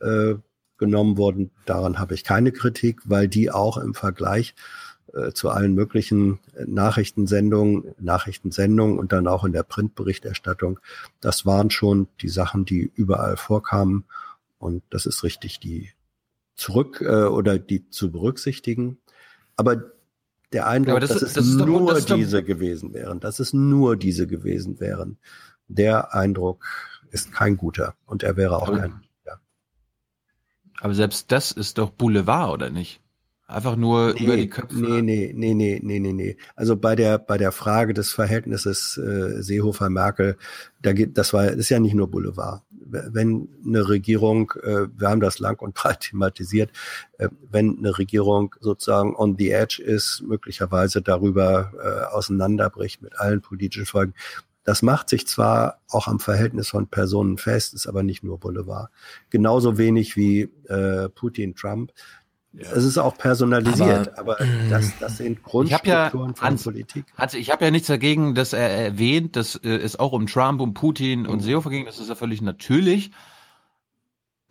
äh, 0.00 0.34
genommen 0.80 1.16
wurden, 1.16 1.52
daran 1.66 2.00
habe 2.00 2.14
ich 2.14 2.24
keine 2.24 2.50
Kritik, 2.50 3.02
weil 3.04 3.28
die 3.28 3.52
auch 3.52 3.76
im 3.76 3.94
Vergleich 3.94 4.56
äh, 5.14 5.30
zu 5.32 5.50
allen 5.50 5.74
möglichen 5.74 6.40
Nachrichtensendungen, 6.66 7.94
Nachrichtensendungen 8.00 8.98
und 8.98 9.12
dann 9.12 9.28
auch 9.28 9.44
in 9.44 9.52
der 9.52 9.62
Printberichterstattung, 9.62 10.80
das 11.20 11.46
waren 11.46 11.70
schon 11.70 12.08
die 12.20 12.28
Sachen, 12.28 12.64
die 12.64 12.90
überall 12.94 13.36
vorkamen. 13.36 14.04
Und 14.58 14.82
das 14.90 15.06
ist 15.06 15.22
richtig, 15.22 15.60
die 15.60 15.90
zurück 16.56 17.00
äh, 17.00 17.24
oder 17.24 17.58
die 17.58 17.88
zu 17.90 18.10
berücksichtigen. 18.10 18.98
Aber 19.56 19.82
der 20.52 20.66
Eindruck, 20.66 20.90
Aber 20.92 21.00
das 21.00 21.10
dass 21.10 21.22
ist- 21.22 21.28
es 21.28 21.34
das 21.34 21.46
ist 21.46 21.60
doch- 21.60 21.66
nur 21.66 21.94
doch- 21.94 22.16
diese 22.16 22.42
gewesen 22.42 22.92
wären, 22.92 23.20
dass 23.20 23.38
es 23.40 23.52
nur 23.52 23.96
diese 23.96 24.26
gewesen 24.26 24.80
wären, 24.80 25.18
der 25.68 26.14
Eindruck 26.14 26.64
ist 27.10 27.32
kein 27.32 27.56
guter 27.56 27.94
und 28.06 28.22
er 28.22 28.36
wäre 28.36 28.56
auch 28.56 28.68
Aber- 28.68 28.78
kein. 28.78 29.00
Aber 30.80 30.94
selbst 30.94 31.30
das 31.30 31.52
ist 31.52 31.78
doch 31.78 31.90
Boulevard, 31.90 32.52
oder 32.52 32.70
nicht? 32.70 33.00
Einfach 33.50 33.74
nur 33.74 34.10
über 34.10 34.36
die 34.36 34.48
Köpfe. 34.48 34.78
Nee, 34.78 35.02
nee, 35.02 35.32
nee, 35.34 35.54
nee, 35.54 35.80
nee, 35.82 35.98
nee, 35.98 36.12
nee. 36.12 36.36
Also 36.54 36.76
bei 36.76 36.94
der, 36.94 37.18
bei 37.18 37.36
der 37.36 37.50
Frage 37.50 37.94
des 37.94 38.12
Verhältnisses 38.12 38.96
äh, 38.96 39.42
Seehofer-Merkel, 39.42 40.36
da 40.82 40.92
geht, 40.92 41.18
das 41.18 41.32
war, 41.32 41.48
ist 41.48 41.68
ja 41.68 41.80
nicht 41.80 41.94
nur 41.94 42.08
Boulevard. 42.08 42.62
Wenn 42.70 43.48
eine 43.66 43.88
Regierung, 43.88 44.52
äh, 44.62 44.86
wir 44.96 45.08
haben 45.08 45.20
das 45.20 45.40
lang 45.40 45.58
und 45.58 45.74
breit 45.74 46.00
thematisiert, 46.10 46.70
äh, 47.18 47.28
wenn 47.50 47.78
eine 47.78 47.98
Regierung 47.98 48.54
sozusagen 48.60 49.16
on 49.16 49.34
the 49.36 49.50
edge 49.50 49.82
ist, 49.82 50.22
möglicherweise 50.24 51.02
darüber 51.02 51.72
äh, 51.82 52.14
auseinanderbricht 52.14 53.02
mit 53.02 53.18
allen 53.18 53.40
politischen 53.40 53.84
Folgen, 53.84 54.14
das 54.64 54.82
macht 54.82 55.08
sich 55.08 55.26
zwar 55.26 55.80
auch 55.88 56.06
am 56.06 56.20
Verhältnis 56.20 56.68
von 56.68 56.86
Personen 56.86 57.38
fest, 57.38 57.74
ist 57.74 57.86
aber 57.86 58.02
nicht 58.02 58.22
nur 58.22 58.38
Boulevard. 58.38 58.90
Genauso 59.30 59.78
wenig 59.78 60.16
wie 60.16 60.50
äh, 60.68 61.08
Putin-Trump. 61.08 61.92
Es 62.52 62.84
ist 62.84 62.98
auch 62.98 63.16
personalisiert, 63.16 64.18
aber, 64.18 64.36
das, 64.68 64.92
das 64.98 65.18
sind 65.18 65.38
Ich 65.38 65.72
habe 65.72 65.86
ja, 65.88 66.08
Grundstrukturen 66.08 66.34
von 66.34 66.48
Hans, 66.48 66.64
Politik. 66.64 67.04
Also 67.16 67.38
ich 67.38 67.50
habe 67.50 67.64
ja 67.64 67.70
nichts 67.70 67.86
dagegen, 67.86 68.34
dass 68.34 68.52
er 68.52 68.68
erwähnt, 68.68 69.36
dass 69.36 69.54
äh, 69.56 69.68
es 69.68 69.98
auch 69.98 70.12
um 70.12 70.26
Trump, 70.26 70.60
um 70.60 70.74
Putin 70.74 71.26
und 71.26 71.40
Seehofer 71.40 71.70
ging. 71.70 71.86
Das 71.86 72.00
ist 72.00 72.08
ja 72.08 72.16
völlig 72.16 72.42
natürlich. 72.42 73.12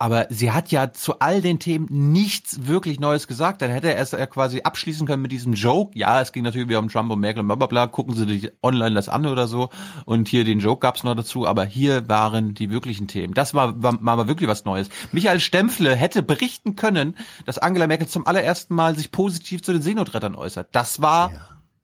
Aber 0.01 0.27
sie 0.29 0.53
hat 0.53 0.71
ja 0.71 0.93
zu 0.93 1.19
all 1.19 1.41
den 1.41 1.59
Themen 1.59 1.85
nichts 1.89 2.67
wirklich 2.67 3.01
Neues 3.01 3.27
gesagt. 3.27 3.61
Dann 3.61 3.69
hätte 3.69 3.93
er 3.93 4.01
es 4.01 4.11
ja 4.11 4.25
quasi 4.27 4.61
abschließen 4.61 5.05
können 5.05 5.21
mit 5.21 5.33
diesem 5.33 5.51
Joke. 5.53 5.99
Ja, 5.99 6.21
es 6.21 6.31
ging 6.31 6.45
natürlich 6.45 6.69
wieder 6.69 6.79
um 6.79 6.87
Trump 6.87 7.11
und 7.11 7.19
Merkel 7.19 7.41
und 7.41 7.47
bla 7.47 7.57
bla 7.57 7.67
bla. 7.67 7.87
Gucken 7.87 8.15
Sie 8.15 8.25
sich 8.25 8.49
online 8.63 8.95
das 8.95 9.09
an 9.09 9.25
oder 9.25 9.49
so. 9.49 9.69
Und 10.05 10.29
hier 10.29 10.45
den 10.45 10.59
Joke 10.59 10.79
gab's 10.79 11.03
noch 11.03 11.15
dazu. 11.15 11.45
Aber 11.45 11.65
hier 11.65 12.07
waren 12.07 12.53
die 12.53 12.69
wirklichen 12.69 13.09
Themen. 13.09 13.33
Das 13.33 13.53
war, 13.53 13.83
war, 13.83 14.01
war 14.01 14.15
mal 14.15 14.29
wirklich 14.29 14.47
was 14.47 14.63
Neues. 14.63 14.87
Michael 15.11 15.41
Stempfle 15.41 15.93
hätte 15.95 16.23
berichten 16.23 16.77
können, 16.77 17.17
dass 17.45 17.57
Angela 17.57 17.85
Merkel 17.85 18.07
zum 18.07 18.25
allerersten 18.25 18.75
Mal 18.75 18.95
sich 18.95 19.11
positiv 19.11 19.63
zu 19.63 19.73
den 19.73 19.81
Seenotrettern 19.81 20.33
äußert. 20.33 20.69
Das 20.71 21.01
war, 21.01 21.31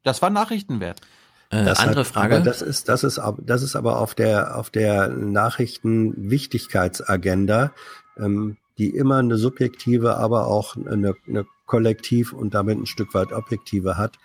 das 0.03 0.21
war 0.21 0.29
Nachrichtenwert. 0.29 1.01
Das 1.49 1.79
andere 1.79 2.01
hat, 2.01 2.07
Frage. 2.07 2.41
Das 2.41 2.61
ist, 2.61 2.89
das 2.89 3.03
ist, 3.03 3.21
das 3.39 3.61
ist 3.61 3.75
aber 3.75 3.99
auf 3.99 4.15
der, 4.15 4.57
auf 4.57 4.69
der 4.69 5.09
Nachrichtenwichtigkeitsagenda, 5.09 7.71
ähm, 8.17 8.57
die 8.77 8.89
immer 8.89 9.17
eine 9.17 9.37
subjektive, 9.37 10.17
aber 10.17 10.47
auch 10.47 10.75
eine, 10.75 11.15
eine 11.27 11.45
kollektiv 11.65 12.33
und 12.33 12.53
damit 12.53 12.77
ein 12.77 12.85
Stück 12.85 13.13
weit 13.13 13.31
objektive 13.31 13.97
hat, 13.97 14.17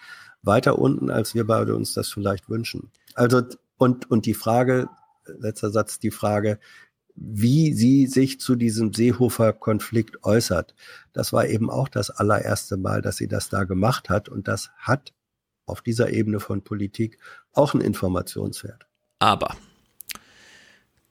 weiter 0.42 0.78
unten, 0.78 1.10
als 1.10 1.34
wir 1.34 1.46
beide 1.46 1.74
uns 1.76 1.94
das 1.94 2.08
vielleicht 2.08 2.48
wünschen. 2.48 2.90
Also, 3.14 3.42
und, 3.76 4.10
und 4.10 4.26
die 4.26 4.34
Frage, 4.34 4.88
letzter 5.26 5.70
Satz, 5.70 5.98
die 5.98 6.10
Frage, 6.10 6.58
wie 7.14 7.72
sie 7.74 8.06
sich 8.06 8.40
zu 8.40 8.56
diesem 8.56 8.92
Seehofer-Konflikt 8.92 10.24
äußert. 10.24 10.74
Das 11.12 11.32
war 11.32 11.46
eben 11.46 11.70
auch 11.70 11.88
das 11.88 12.10
allererste 12.10 12.76
Mal, 12.76 13.02
dass 13.02 13.16
sie 13.16 13.28
das 13.28 13.48
da 13.48 13.64
gemacht 13.64 14.08
hat. 14.08 14.28
Und 14.28 14.48
das 14.48 14.70
hat 14.78 15.12
auf 15.66 15.82
dieser 15.82 16.10
Ebene 16.10 16.40
von 16.40 16.62
Politik 16.62 17.18
auch 17.52 17.74
einen 17.74 17.82
Informationswert. 17.82 18.86
Aber 19.18 19.56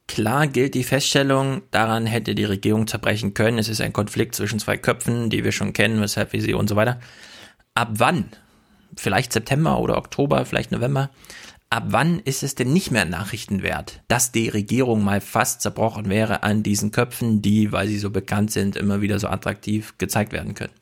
klar 0.10 0.48
gilt 0.48 0.74
die 0.74 0.84
Feststellung, 0.84 1.62
daran 1.70 2.08
hätte 2.08 2.34
die 2.34 2.44
Regierung 2.44 2.88
zerbrechen 2.88 3.36
können. 3.36 3.60
Es 3.60 3.70
ist 3.70 3.80
ein 3.80 3.94
Konflikt 3.94 4.34
zwischen 4.34 4.58
zwei 4.58 4.76
Köpfen, 4.76 5.30
die 5.30 5.44
wir 5.44 5.52
schon 5.52 5.72
kennen, 5.72 6.02
weshalb 6.02 6.34
wir 6.34 6.42
sie 6.42 6.56
und 6.56 6.68
so 6.68 6.76
weiter. 6.76 7.00
Ab 7.76 7.90
wann? 7.94 8.26
Vielleicht 8.98 9.32
September 9.32 9.80
oder 9.80 9.98
Oktober, 9.98 10.46
vielleicht 10.46 10.72
November. 10.72 11.12
Ab 11.70 11.84
wann 11.90 12.18
ist 12.18 12.42
es 12.42 12.56
denn 12.56 12.74
nicht 12.74 12.90
mehr 12.90 13.06
Nachrichtenwert, 13.06 14.02
dass 14.08 14.32
die 14.32 14.50
Regierung 14.50 15.04
mal 15.04 15.22
fast 15.22 15.62
zerbrochen 15.62 16.10
wäre 16.10 16.42
an 16.42 16.64
diesen 16.64 16.92
Köpfen, 16.92 17.44
die, 17.44 17.72
weil 17.72 17.88
sie 17.88 18.00
so 18.00 18.10
bekannt 18.10 18.52
sind, 18.52 18.76
immer 18.76 19.02
wieder 19.02 19.20
so 19.20 19.28
attraktiv 19.28 19.94
gezeigt 20.00 20.34
werden 20.34 20.56
können? 20.56 20.74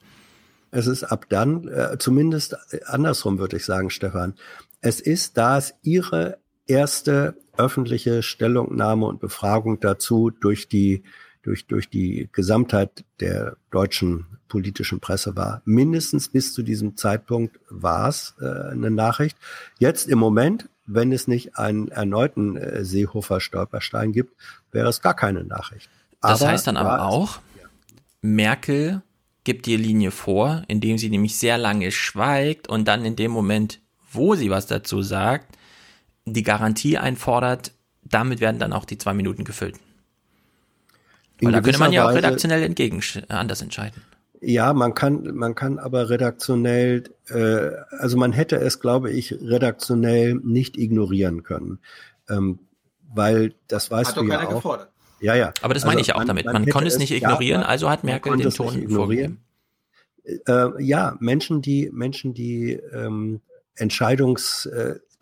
Es 0.72 0.88
ist 0.88 1.04
ab 1.04 1.26
dann, 1.28 1.68
äh, 1.68 1.98
zumindest 2.00 2.56
andersrum 2.86 3.40
würde 3.40 3.58
ich 3.58 3.66
sagen, 3.66 3.90
Stefan, 3.90 4.36
es 4.80 5.02
ist, 5.02 5.38
da 5.38 5.58
es 5.58 5.74
ihre 5.84 6.38
erste 6.66 7.36
öffentliche 7.58 8.24
Stellungnahme 8.24 9.06
und 9.06 9.20
Befragung 9.20 9.80
dazu 9.80 10.30
durch 10.30 10.68
die, 10.68 11.04
durch, 11.44 11.68
durch 11.68 11.90
die 11.90 12.30
Gesamtheit 12.32 13.04
der 13.20 13.58
deutschen 13.72 14.26
politischen 14.48 15.00
Presse 15.00 15.36
war. 15.36 15.62
Mindestens 15.66 16.30
bis 16.30 16.54
zu 16.54 16.64
diesem 16.64 16.96
Zeitpunkt 16.96 17.60
war 17.70 18.10
es 18.10 18.36
äh, 18.40 18.72
eine 18.72 18.92
Nachricht. 18.92 19.38
Jetzt 19.80 20.08
im 20.08 20.20
Moment, 20.20 20.70
wenn 20.86 21.12
es 21.12 21.28
nicht 21.28 21.58
einen 21.58 21.90
erneuten 21.90 22.58
äh, 22.58 22.84
Seehofer-Stolperstein 22.84 24.14
gibt, 24.14 24.34
wäre 24.72 24.90
es 24.90 25.02
gar 25.02 25.14
keine 25.14 25.44
Nachricht. 25.44 25.90
Das 26.22 26.42
Aber 26.42 26.52
heißt 26.52 26.68
dann 26.68 26.78
aber 26.78 27.04
auch, 27.04 27.40
Merkel 28.22 29.02
gibt 29.44 29.66
die 29.66 29.78
Linie 29.78 30.12
vor, 30.12 30.64
indem 30.68 30.98
sie 30.98 31.10
nämlich 31.10 31.38
sehr 31.38 31.58
lange 31.58 31.92
schweigt 31.92 32.68
und 32.68 32.88
dann 32.88 33.06
in 33.06 33.16
dem 33.16 33.32
Moment, 33.32 33.80
wo 34.12 34.36
sie 34.36 34.50
was 34.50 34.68
dazu 34.68 35.02
sagt, 35.02 35.57
die 36.34 36.44
Garantie 36.44 36.98
einfordert, 36.98 37.74
damit 38.04 38.40
werden 38.40 38.60
dann 38.60 38.74
auch 38.74 38.86
die 38.86 38.98
zwei 38.98 39.14
Minuten 39.14 39.44
gefüllt. 39.44 39.76
Weil 41.42 41.52
da 41.52 41.62
könnte 41.62 41.80
man 41.80 41.94
ja 41.94 42.08
auch 42.08 42.14
redaktionell 42.14 42.64
entgegen 42.64 43.02
anders 43.30 43.62
entscheiden. 43.62 44.02
Ja, 44.40 44.74
man 44.74 44.94
kann, 44.94 45.36
man 45.36 45.56
kann 45.56 45.80
aber 45.80 46.10
redaktionell, 46.10 47.04
äh, 47.30 47.70
also 47.98 48.18
man 48.18 48.34
hätte 48.34 48.58
es, 48.58 48.80
glaube 48.80 49.12
ich, 49.12 49.34
redaktionell 49.34 50.36
nicht 50.36 50.78
ignorieren 50.78 51.44
können, 51.44 51.80
ähm, 52.30 52.60
weil 53.14 53.56
das 53.68 53.90
weißt 53.90 54.12
Hat 54.12 54.18
du 54.18 54.22
doch 54.22 54.28
ja 54.28 54.38
keiner 54.38 54.50
auch. 54.50 54.56
gefordert. 54.56 54.90
Ja, 55.20 55.34
ja. 55.34 55.54
Aber 55.62 55.74
das 55.74 55.86
meine 55.86 56.02
ich 56.02 56.14
auch 56.14 56.24
damit. 56.24 56.46
Man 56.46 56.58
hätte 56.58 56.72
konnte 56.72 56.88
es 56.88 57.00
nicht 57.00 57.12
ignorieren, 57.12 57.62
ja, 57.62 57.68
also 57.68 57.90
hat 57.90 58.04
man 58.04 58.14
Merkel 58.14 58.38
den 58.38 58.52
Ton 58.52 58.78
ignorieren. 58.78 59.40
Äh, 60.24 60.84
ja, 60.84 61.16
Menschen, 61.20 61.64
die 61.64 61.90
Menschen, 61.92 62.36
die 62.36 62.74
ähm, 62.94 63.42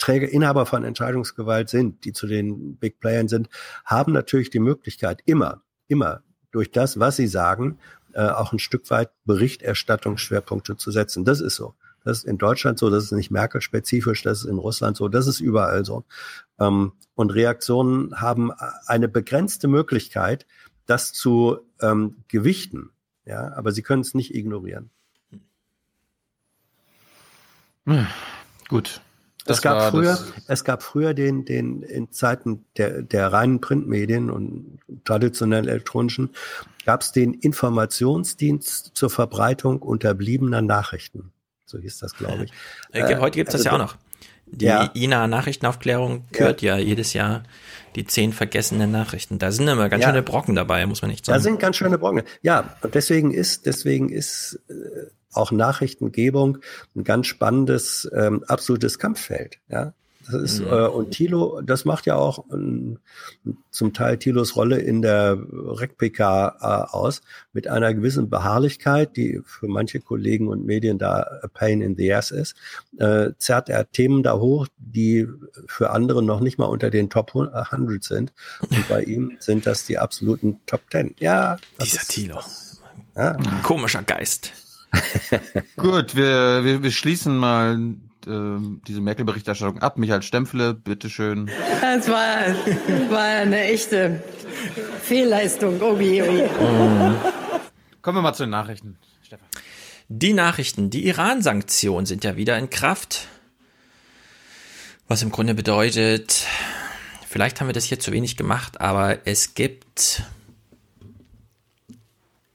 Entscheidungsträger, 0.06 0.30
Inhaber 0.30 0.66
von 0.66 0.84
Entscheidungsgewalt 0.84 1.69
sind, 1.69 2.06
die 2.06 2.14
zu 2.14 2.27
den 2.27 2.77
Big 2.77 3.00
Playern 3.00 3.27
sind, 3.27 3.50
haben 3.85 4.14
natürlich 4.14 4.50
die 4.50 4.59
Möglichkeit, 4.59 5.22
immer, 5.25 5.64
immer 5.88 6.22
durch 6.51 6.72
das, 6.72 7.00
was 7.00 7.16
sie 7.16 7.27
sagen, 7.27 7.80
äh, 8.14 8.27
auch 8.27 8.53
ein 8.53 8.59
Stück 8.59 8.90
weit 8.92 9.09
Berichterstattungsschwerpunkte 9.25 10.77
zu 10.77 10.92
setzen. 10.92 11.25
Das 11.25 11.42
ist 11.42 11.56
so. 11.56 11.75
Das 12.03 12.19
ist 12.19 12.25
in 12.25 12.38
Deutschland 12.38 12.77
so, 12.77 12.92
das 12.92 13.06
ist 13.06 13.11
nicht 13.14 13.32
Merkel-spezifisch, 13.32 14.22
das 14.22 14.43
ist 14.43 14.45
in 14.45 14.59
Russland 14.59 14.95
so, 14.95 15.08
das 15.08 15.25
ist 15.25 15.40
überall 15.40 15.84
so. 15.85 16.06
Ähm, 16.59 16.93
und 17.16 17.34
Reaktionen 17.34 18.22
haben 18.22 18.51
eine 18.85 19.08
begrenzte 19.08 19.67
Möglichkeit, 19.67 20.45
das 20.85 21.14
zu 21.14 21.59
ähm, 21.82 22.17
gewichten. 22.27 22.92
Ja, 23.25 23.53
aber 23.56 23.72
sie 23.72 23.82
können 23.82 24.01
es 24.01 24.14
nicht 24.14 24.35
ignorieren. 24.35 24.92
Gut. 28.67 29.01
Es 29.48 29.61
gab 29.61 29.91
früher, 29.91 30.17
es 30.48 30.64
gab 30.64 30.83
früher 30.83 31.14
den, 31.14 31.45
den 31.45 31.82
in 31.83 32.11
Zeiten 32.11 32.65
der, 32.77 33.01
der 33.01 33.32
reinen 33.32 33.61
Printmedien 33.61 34.30
und 34.32 34.80
traditionell 35.03 35.67
elektronischen, 35.67 36.32
gab 36.85 37.01
es 37.01 37.11
den 37.11 37.33
Informationsdienst 37.33 38.91
zur 38.93 39.09
Verbreitung 39.09 39.82
unterbliebener 39.82 40.61
Nachrichten. 40.61 41.32
So 41.65 41.80
hieß 41.80 41.99
das, 41.99 42.14
glaube 42.15 42.45
ich. 42.45 42.51
Äh, 42.91 43.17
Heute 43.17 43.38
gibt 43.38 43.49
es 43.49 43.53
das 43.53 43.65
also 43.65 43.69
ja 43.69 43.74
auch 43.74 43.93
noch. 43.93 43.98
Die 44.48 44.65
Ja. 44.65 44.83
INA 44.93 45.27
Nachrichtenaufklärung 45.27 46.25
kürt 46.32 46.61
ja. 46.61 46.77
jedes 46.77 47.14
Jahr 47.14 47.43
die 47.95 48.06
zehn 48.06 48.33
vergessenen 48.33 48.91
Nachrichten. 48.91 49.40
Da 49.40 49.51
sind 49.51 49.67
immer 49.67 49.88
ganz 49.90 50.03
Ja. 50.03 50.09
schöne 50.09 50.22
Brocken 50.22 50.53
dabei, 50.56 50.85
muss 50.85 51.01
man 51.01 51.11
nicht 51.11 51.27
Da 51.27 51.33
sagen. 51.33 51.43
sind 51.43 51.59
ganz 51.59 51.77
schöne 51.77 51.98
Brocken. 51.98 52.24
Ja, 52.41 52.75
und 52.82 52.93
deswegen 52.93 53.32
ist, 53.32 53.65
deswegen 53.65 54.09
ist 54.09 54.59
äh, 54.69 54.74
auch 55.33 55.51
Nachrichtengebung 55.51 56.57
ein 56.95 57.03
ganz 57.03 57.27
spannendes, 57.27 58.09
ähm, 58.15 58.43
absolutes 58.48 58.99
Kampffeld. 58.99 59.59
Ja, 59.69 59.93
das 60.26 60.42
ist 60.42 60.60
Mhm. 60.62 60.68
äh, 60.68 60.88
und 60.88 61.12
Thilo, 61.12 61.62
das 61.62 61.86
macht 61.86 62.06
ja 62.06 62.16
auch 62.16 62.45
ähm, 62.52 63.00
zum 63.72 63.94
Teil 63.94 64.18
Thilos 64.18 64.56
Rolle 64.56 64.78
in 64.80 65.02
der 65.02 65.38
RecPK 65.40 66.58
äh, 66.60 66.94
aus 66.95 67.22
mit 67.54 67.68
einer 67.68 67.94
gewissen 67.94 68.30
Beharrlichkeit, 68.30 69.16
die 69.18 69.42
für 69.45 69.68
manche 69.68 70.00
Kollegen 70.00 70.48
und 70.48 70.66
Medien 70.66 70.98
da 70.98 71.26
a 71.42 71.48
pain 71.48 71.82
in 71.82 71.95
the 71.95 72.14
ass 72.14 72.32
ist. 72.32 72.56
Äh, 72.98 73.32
zerrt 73.38 73.70
er 73.70 73.92
Themen 73.92 74.24
da 74.24 74.38
hoch, 74.38 74.68
die 74.78 75.28
für 75.68 75.92
andere 75.92 76.24
noch 76.24 76.40
nicht 76.40 76.58
mal 76.58 76.66
unter 76.66 76.90
den 76.90 77.10
Top 77.10 77.34
100 77.36 78.04
sind. 78.04 78.34
Und 78.62 78.88
bei 78.90 79.04
ihm 79.04 79.38
sind 79.40 79.66
das 79.66 79.86
die 79.86 79.98
absoluten 79.98 80.60
Top 80.66 80.82
10. 80.92 81.16
Ja, 81.20 81.58
Dieser 81.82 82.02
ist- 82.02 82.10
Thilo. 82.10 82.40
Ja. 83.16 83.38
Komischer 83.64 84.04
Geist. 84.04 84.52
Gut, 85.78 86.16
wir, 86.16 86.64
wir, 86.64 86.84
wir 86.84 86.92
schließen 86.92 87.36
mal 87.38 87.78
ähm, 88.28 88.82
diese 88.88 89.02
Merkel-Berichterstattung 89.02 89.80
ab. 89.80 89.98
Michael 89.98 90.22
Stempfle, 90.22 90.74
bitteschön. 90.74 91.50
Das 91.82 92.08
war, 92.08 92.56
war 93.10 93.24
eine 93.24 93.64
echte 93.66 94.24
Fehlleistung. 95.02 95.82
Oh 95.82 95.98
je, 96.00 96.22
oh 96.22 96.32
je. 96.32 96.48
Kommen 98.02 98.18
wir 98.18 98.22
mal 98.22 98.34
zu 98.34 98.44
den 98.44 98.52
Nachrichten. 98.52 98.98
Die 100.08 100.34
Nachrichten, 100.34 100.92
die 100.92 101.08
Iran-Sanktionen 101.08 102.06
sind 102.06 102.24
ja 102.24 102.36
wieder 102.36 102.58
in 102.58 102.70
Kraft. 102.70 103.28
Was 105.08 105.22
im 105.24 105.32
Grunde 105.32 105.56
bedeutet, 105.56 106.45
vielleicht 107.28 107.60
haben 107.60 107.68
wir 107.68 107.74
das 107.74 107.86
hier 107.86 108.00
zu 108.00 108.12
wenig 108.12 108.38
gemacht, 108.38 108.82
aber 108.82 109.20
es 109.26 109.54
gibt, 109.54 110.24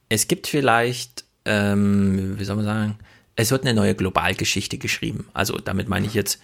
es 0.09 0.29
gibt 0.29 0.47
vielleicht, 0.47 1.25
ähm, 1.45 2.39
wie 2.39 2.45
soll 2.45 2.57
man 2.57 2.65
sagen, 2.65 2.99
es 3.43 3.51
wird 3.51 3.65
eine 3.65 3.75
neue 3.75 3.95
Globalgeschichte 3.95 4.79
geschrieben. 4.79 5.29
Also 5.33 5.59
damit 5.59 5.89
meine 5.89 6.07
ich 6.07 6.15
jetzt, 6.15 6.41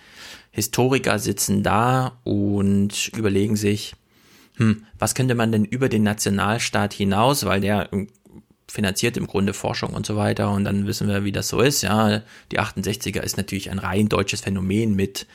Historiker 0.50 1.18
sitzen 1.18 1.62
da 1.62 2.18
und 2.24 3.08
überlegen 3.16 3.56
sich, 3.56 3.94
hm, 4.56 4.86
was 4.98 5.14
könnte 5.14 5.34
man 5.34 5.52
denn 5.52 5.64
über 5.66 5.88
den 5.88 6.02
Nationalstaat 6.02 6.94
hinaus, 6.94 7.44
weil 7.44 7.60
der 7.60 7.90
finanziert 8.68 9.16
im 9.16 9.26
Grunde 9.26 9.54
Forschung 9.54 9.90
und 9.94 10.06
so 10.06 10.16
weiter 10.16 10.50
und 10.50 10.64
dann 10.64 10.86
wissen 10.86 11.08
wir, 11.08 11.24
wie 11.24 11.32
das 11.32 11.48
so 11.48 11.60
ist. 11.60 11.82
Ja, 11.82 12.22
die 12.50 12.58
68er 12.58 13.20
ist 13.20 13.36
natürlich 13.36 13.70
ein 13.70 13.78
rein 13.78 14.08
deutsches 14.08 14.40
Phänomen 14.40 14.94
mit 14.96 15.26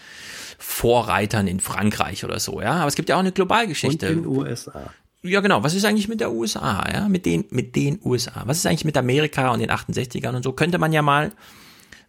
Vorreitern 0.58 1.48
in 1.48 1.60
Frankreich 1.60 2.24
oder 2.26 2.40
so, 2.40 2.62
ja. 2.62 2.74
Aber 2.74 2.88
es 2.88 2.96
gibt 2.96 3.10
ja 3.10 3.16
auch 3.16 3.20
eine 3.20 3.30
Und 3.30 3.36
Globalgeschichte. 3.36 4.08
in 4.08 4.24
den 4.24 4.28
USA. 4.28 4.94
Ja, 5.24 5.40
genau. 5.42 5.64
Was 5.64 5.76
ist 5.76 5.86
eigentlich 5.86 6.08
mit 6.08 6.20
der 6.20 6.32
USA, 6.32 6.84
ja? 6.92 7.08
Mit 7.08 7.26
den, 7.26 7.46
mit 7.52 7.76
den 7.76 8.00
USA? 8.04 8.44
Was 8.46 8.58
ist 8.58 8.66
eigentlich 8.66 8.86
mit 8.86 8.98
Amerika 8.98 9.52
und 9.52 9.60
den 9.60 9.70
68ern 9.70 10.36
und 10.36 10.44
so? 10.44 10.54
Könnte 10.54 10.80
man 10.80 10.94
ja 10.94 11.02
mal 11.02 11.32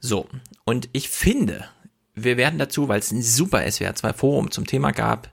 so. 0.00 0.28
Und 0.64 0.88
ich 0.92 1.08
finde, 1.08 1.66
wir 2.14 2.36
werden 2.36 2.58
dazu, 2.58 2.88
weil 2.88 3.00
es 3.00 3.12
ein 3.12 3.22
super 3.22 3.70
SWR 3.70 3.94
2 3.94 4.12
Forum 4.14 4.50
zum 4.50 4.66
Thema 4.66 4.92
gab, 4.92 5.30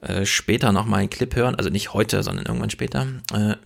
äh, 0.00 0.24
später 0.24 0.72
noch 0.72 0.86
mal 0.86 0.98
einen 0.98 1.10
Clip 1.10 1.34
hören, 1.34 1.54
also 1.54 1.70
nicht 1.70 1.92
heute, 1.92 2.22
sondern 2.22 2.46
irgendwann 2.46 2.70
später. 2.70 3.06
Äh, 3.32 3.56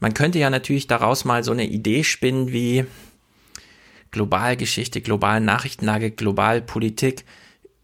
man 0.00 0.14
könnte 0.14 0.38
ja 0.38 0.50
natürlich 0.50 0.86
daraus 0.86 1.24
mal 1.24 1.44
so 1.44 1.52
eine 1.52 1.66
Idee 1.66 2.04
spinnen 2.04 2.52
wie 2.52 2.84
Globalgeschichte, 4.10 5.00
globale 5.00 5.40
Nachrichtenlage, 5.40 6.10
Globalpolitik, 6.10 7.24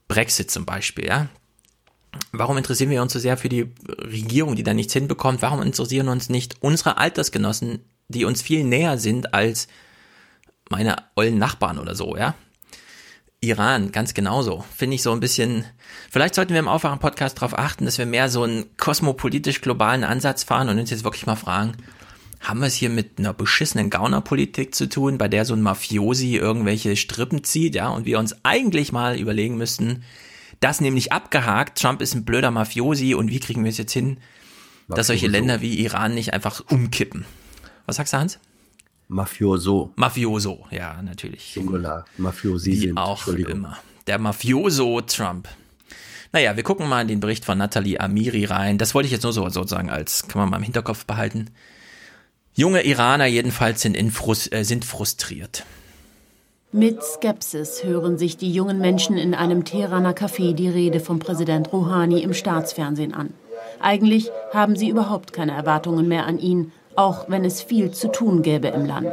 Brexit 0.09 0.51
zum 0.51 0.65
Beispiel, 0.65 1.07
ja. 1.07 1.29
Warum 2.33 2.57
interessieren 2.57 2.91
wir 2.91 3.03
uns 3.03 3.13
so 3.13 3.19
sehr 3.19 3.37
für 3.37 3.49
die 3.49 3.73
Regierung, 3.89 4.57
die 4.57 4.63
da 4.63 4.75
nichts 4.75 4.93
hinbekommt? 4.93 5.43
Warum 5.43 5.63
interessieren 5.63 6.09
uns 6.09 6.29
nicht 6.29 6.57
unsere 6.61 6.99
Altersgenossen, 6.99 7.81
die 8.09 8.25
uns 8.25 8.43
viel 8.43 8.65
näher 8.65 8.99
sind 8.99 9.35
als 9.35 9.69
meine 10.71 10.97
ollen 11.17 11.39
Nachbarn 11.39 11.79
oder 11.79 11.95
so, 11.95 12.17
ja? 12.17 12.35
Iran, 13.41 13.93
ganz 13.93 14.15
genauso. 14.15 14.65
Finde 14.75 14.97
ich 14.97 15.03
so 15.03 15.13
ein 15.13 15.21
bisschen, 15.21 15.65
vielleicht 16.11 16.35
sollten 16.35 16.53
wir 16.53 16.59
im 16.59 16.67
Aufwachen-Podcast 16.67 17.39
darauf 17.39 17.57
achten, 17.57 17.85
dass 17.85 17.99
wir 17.99 18.07
mehr 18.07 18.29
so 18.29 18.43
einen 18.43 18.77
kosmopolitisch 18.77 19.61
globalen 19.61 20.03
Ansatz 20.03 20.43
fahren 20.43 20.69
und 20.69 20.79
uns 20.79 20.91
jetzt 20.91 21.05
wirklich 21.05 21.27
mal 21.27 21.37
fragen, 21.37 21.77
haben 22.41 22.61
wir 22.61 22.67
es 22.67 22.75
hier 22.75 22.91
mit 22.91 23.19
einer 23.19 23.33
beschissenen 23.33 23.91
Gaunerpolitik 23.91 24.75
zu 24.75 24.89
tun, 24.89 25.19
bei 25.19 25.29
der 25.29 25.45
so 25.45 25.55
ein 25.55 25.63
Mafiosi 25.63 26.37
irgendwelche 26.37 26.97
Strippen 26.97 27.45
zieht, 27.45 27.77
ja, 27.77 27.89
und 27.89 28.07
wir 28.07 28.19
uns 28.19 28.45
eigentlich 28.45 28.91
mal 28.91 29.19
überlegen 29.19 29.57
müssten, 29.57 30.03
das 30.61 30.81
nämlich 30.81 31.13
abgehakt, 31.13 31.79
Trump 31.81 32.03
ist 32.03 32.15
ein 32.15 32.25
blöder 32.25 32.51
Mafiosi 32.51 33.15
und 33.15 33.31
wie 33.31 33.41
kriegen 33.41 33.65
wir 33.65 33.71
es 33.71 33.79
jetzt 33.79 33.93
hin, 33.93 34.19
dass 34.89 35.09
solche 35.09 35.27
Mafioso. 35.27 35.39
Länder 35.39 35.61
wie 35.61 35.81
Iran 35.81 36.15
nicht 36.15 36.33
einfach 36.33 36.63
umkippen? 36.69 37.25
Was 37.87 37.97
sagst 37.97 38.13
du, 38.13 38.19
Hans? 38.19 38.39
Mafioso. 39.09 39.93
Mafioso, 39.97 40.67
ja, 40.71 41.01
natürlich. 41.03 41.53
Singular. 41.55 42.05
Mafiosi 42.19 42.73
Wie 42.73 42.77
sind. 42.77 42.99
auch 42.99 43.27
immer. 43.29 43.79
Der 44.07 44.19
Mafioso 44.19 45.01
Trump. 45.01 45.49
Naja, 46.33 46.57
wir 46.57 46.63
gucken 46.63 46.89
mal 46.89 47.01
in 47.01 47.09
den 47.09 47.21
Bericht 47.21 47.45
von 47.47 47.57
Nathalie 47.57 48.01
Amiri 48.01 48.45
rein. 48.45 48.77
Das 48.77 48.95
wollte 48.95 49.07
ich 49.07 49.13
jetzt 49.13 49.23
nur 49.23 49.33
so 49.33 49.49
sozusagen 49.49 49.89
als, 49.89 50.29
kann 50.29 50.41
man 50.41 50.51
mal 50.51 50.59
im 50.59 50.63
Hinterkopf 50.63 51.07
behalten. 51.07 51.51
Junge 52.55 52.83
Iraner 52.83 53.27
jedenfalls 53.27 53.81
sind, 53.81 53.97
in 53.97 54.11
Frus 54.11 54.51
äh, 54.53 54.65
sind 54.65 54.85
frustriert. 54.85 55.65
Mit 56.73 57.03
Skepsis 57.03 57.83
hören 57.83 58.19
sich 58.19 58.37
die 58.37 58.53
jungen 58.53 58.79
Menschen 58.79 59.17
in 59.17 59.35
einem 59.35 59.65
Teheraner 59.65 60.13
Café 60.13 60.53
die 60.53 60.69
Rede 60.69 61.01
von 61.01 61.19
Präsident 61.19 61.73
Rouhani 61.73 62.21
im 62.21 62.35
Staatsfernsehen 62.35 63.15
an. 63.15 63.33
Eigentlich 63.81 64.31
haben 64.53 64.77
sie 64.77 64.91
überhaupt 64.91 65.33
keine 65.33 65.53
Erwartungen 65.53 66.09
mehr 66.09 66.27
an 66.27 66.39
ihn, 66.39 66.73
auch 66.95 67.31
wenn 67.31 67.47
es 67.47 67.63
viel 67.63 67.93
zu 67.93 68.09
tun 68.09 68.43
gäbe 68.43 68.69
im 68.69 68.85
Land. 68.85 69.13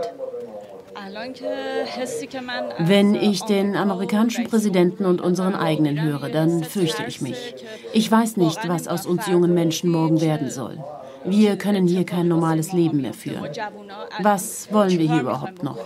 Wenn 2.80 3.16
ich 3.16 3.42
den 3.44 3.78
amerikanischen 3.78 4.48
Präsidenten 4.48 5.06
und 5.06 5.22
unseren 5.22 5.56
eigenen 5.56 6.02
höre, 6.02 6.28
dann 6.28 6.62
fürchte 6.62 7.06
ich 7.08 7.22
mich. 7.22 7.56
Ich 7.94 8.12
weiß 8.12 8.36
nicht, 8.36 8.68
was 8.68 8.90
aus 8.90 9.06
uns 9.06 9.28
jungen 9.28 9.54
Menschen 9.54 9.90
morgen 9.90 10.20
werden 10.20 10.50
soll. 10.50 10.78
Wir 11.26 11.58
können 11.58 11.88
hier 11.88 12.06
kein 12.06 12.28
normales 12.28 12.72
Leben 12.72 13.02
mehr 13.02 13.14
führen. 13.14 13.48
Was 14.22 14.72
wollen 14.72 14.98
wir 14.98 15.12
hier 15.12 15.22
überhaupt 15.22 15.64
noch? 15.64 15.78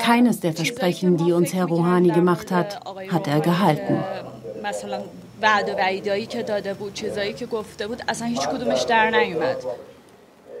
Keines 0.00 0.40
der 0.40 0.52
Versprechen, 0.52 1.16
die 1.16 1.32
uns 1.32 1.52
Herr 1.52 1.66
Rouhani 1.66 2.10
gemacht 2.10 2.50
hat, 2.50 2.80
hat 3.10 3.28
er 3.28 3.40
gehalten. 3.40 3.98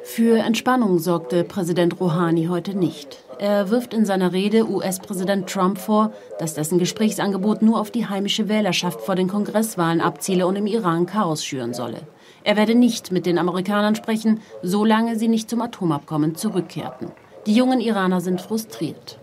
Für 0.04 0.38
Entspannung 0.38 0.98
sorgte 0.98 1.42
Präsident 1.44 2.00
Rouhani 2.00 2.46
heute 2.46 2.76
nicht. 2.76 3.18
Er 3.38 3.70
wirft 3.70 3.92
in 3.92 4.06
seiner 4.06 4.32
Rede 4.32 4.66
US-Präsident 4.68 5.48
Trump 5.48 5.78
vor, 5.78 6.12
dass 6.38 6.54
dessen 6.54 6.78
Gesprächsangebot 6.78 7.60
nur 7.60 7.80
auf 7.80 7.90
die 7.90 8.06
heimische 8.06 8.48
Wählerschaft 8.48 9.00
vor 9.00 9.14
den 9.14 9.28
Kongresswahlen 9.28 10.00
abziele 10.00 10.46
und 10.46 10.56
im 10.56 10.66
Iran 10.66 11.06
Chaos 11.06 11.44
schüren 11.44 11.74
solle. 11.74 12.02
Er 12.46 12.56
werde 12.56 12.76
nicht 12.76 13.10
mit 13.10 13.26
den 13.26 13.38
Amerikanern 13.38 13.96
sprechen, 13.96 14.40
solange 14.62 15.18
sie 15.18 15.26
nicht 15.26 15.50
zum 15.50 15.60
Atomabkommen 15.60 16.36
zurückkehrten. 16.36 17.10
Die 17.44 17.56
jungen 17.56 17.80
Iraner 17.80 18.20
sind 18.20 18.40
frustriert. 18.40 19.18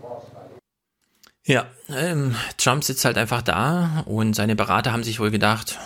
Ja, 1.45 1.67
ähm, 1.87 2.35
Trump 2.57 2.83
sitzt 2.83 3.05
halt 3.05 3.17
einfach 3.17 3.41
da 3.41 4.03
und 4.07 4.35
seine 4.35 4.57
Berater 4.57 4.91
haben 4.91 5.05
sich 5.05 5.21
wohl 5.21 5.31
gedacht, 5.31 5.79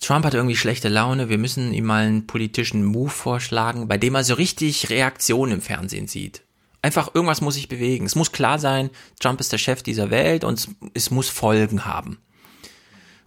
Trump 0.00 0.24
hat 0.24 0.32
irgendwie 0.32 0.56
schlechte 0.56 0.88
Laune, 0.88 1.28
wir 1.28 1.36
müssen 1.36 1.74
ihm 1.74 1.84
mal 1.84 2.06
einen 2.06 2.26
politischen 2.26 2.82
Move 2.82 3.10
vorschlagen, 3.10 3.86
bei 3.86 3.98
dem 3.98 4.14
er 4.14 4.24
so 4.24 4.34
richtig 4.34 4.88
Reaktionen 4.88 5.52
im 5.52 5.60
Fernsehen 5.60 6.06
sieht. 6.06 6.44
Einfach 6.80 7.14
irgendwas 7.14 7.42
muss 7.42 7.56
sich 7.56 7.68
bewegen. 7.68 8.06
Es 8.06 8.14
muss 8.14 8.32
klar 8.32 8.58
sein, 8.58 8.88
Trump 9.20 9.38
ist 9.40 9.52
der 9.52 9.58
Chef 9.58 9.82
dieser 9.82 10.08
Welt 10.08 10.44
und 10.44 10.60
es, 10.60 10.68
es 10.94 11.10
muss 11.10 11.28
Folgen 11.28 11.84
haben. 11.84 12.16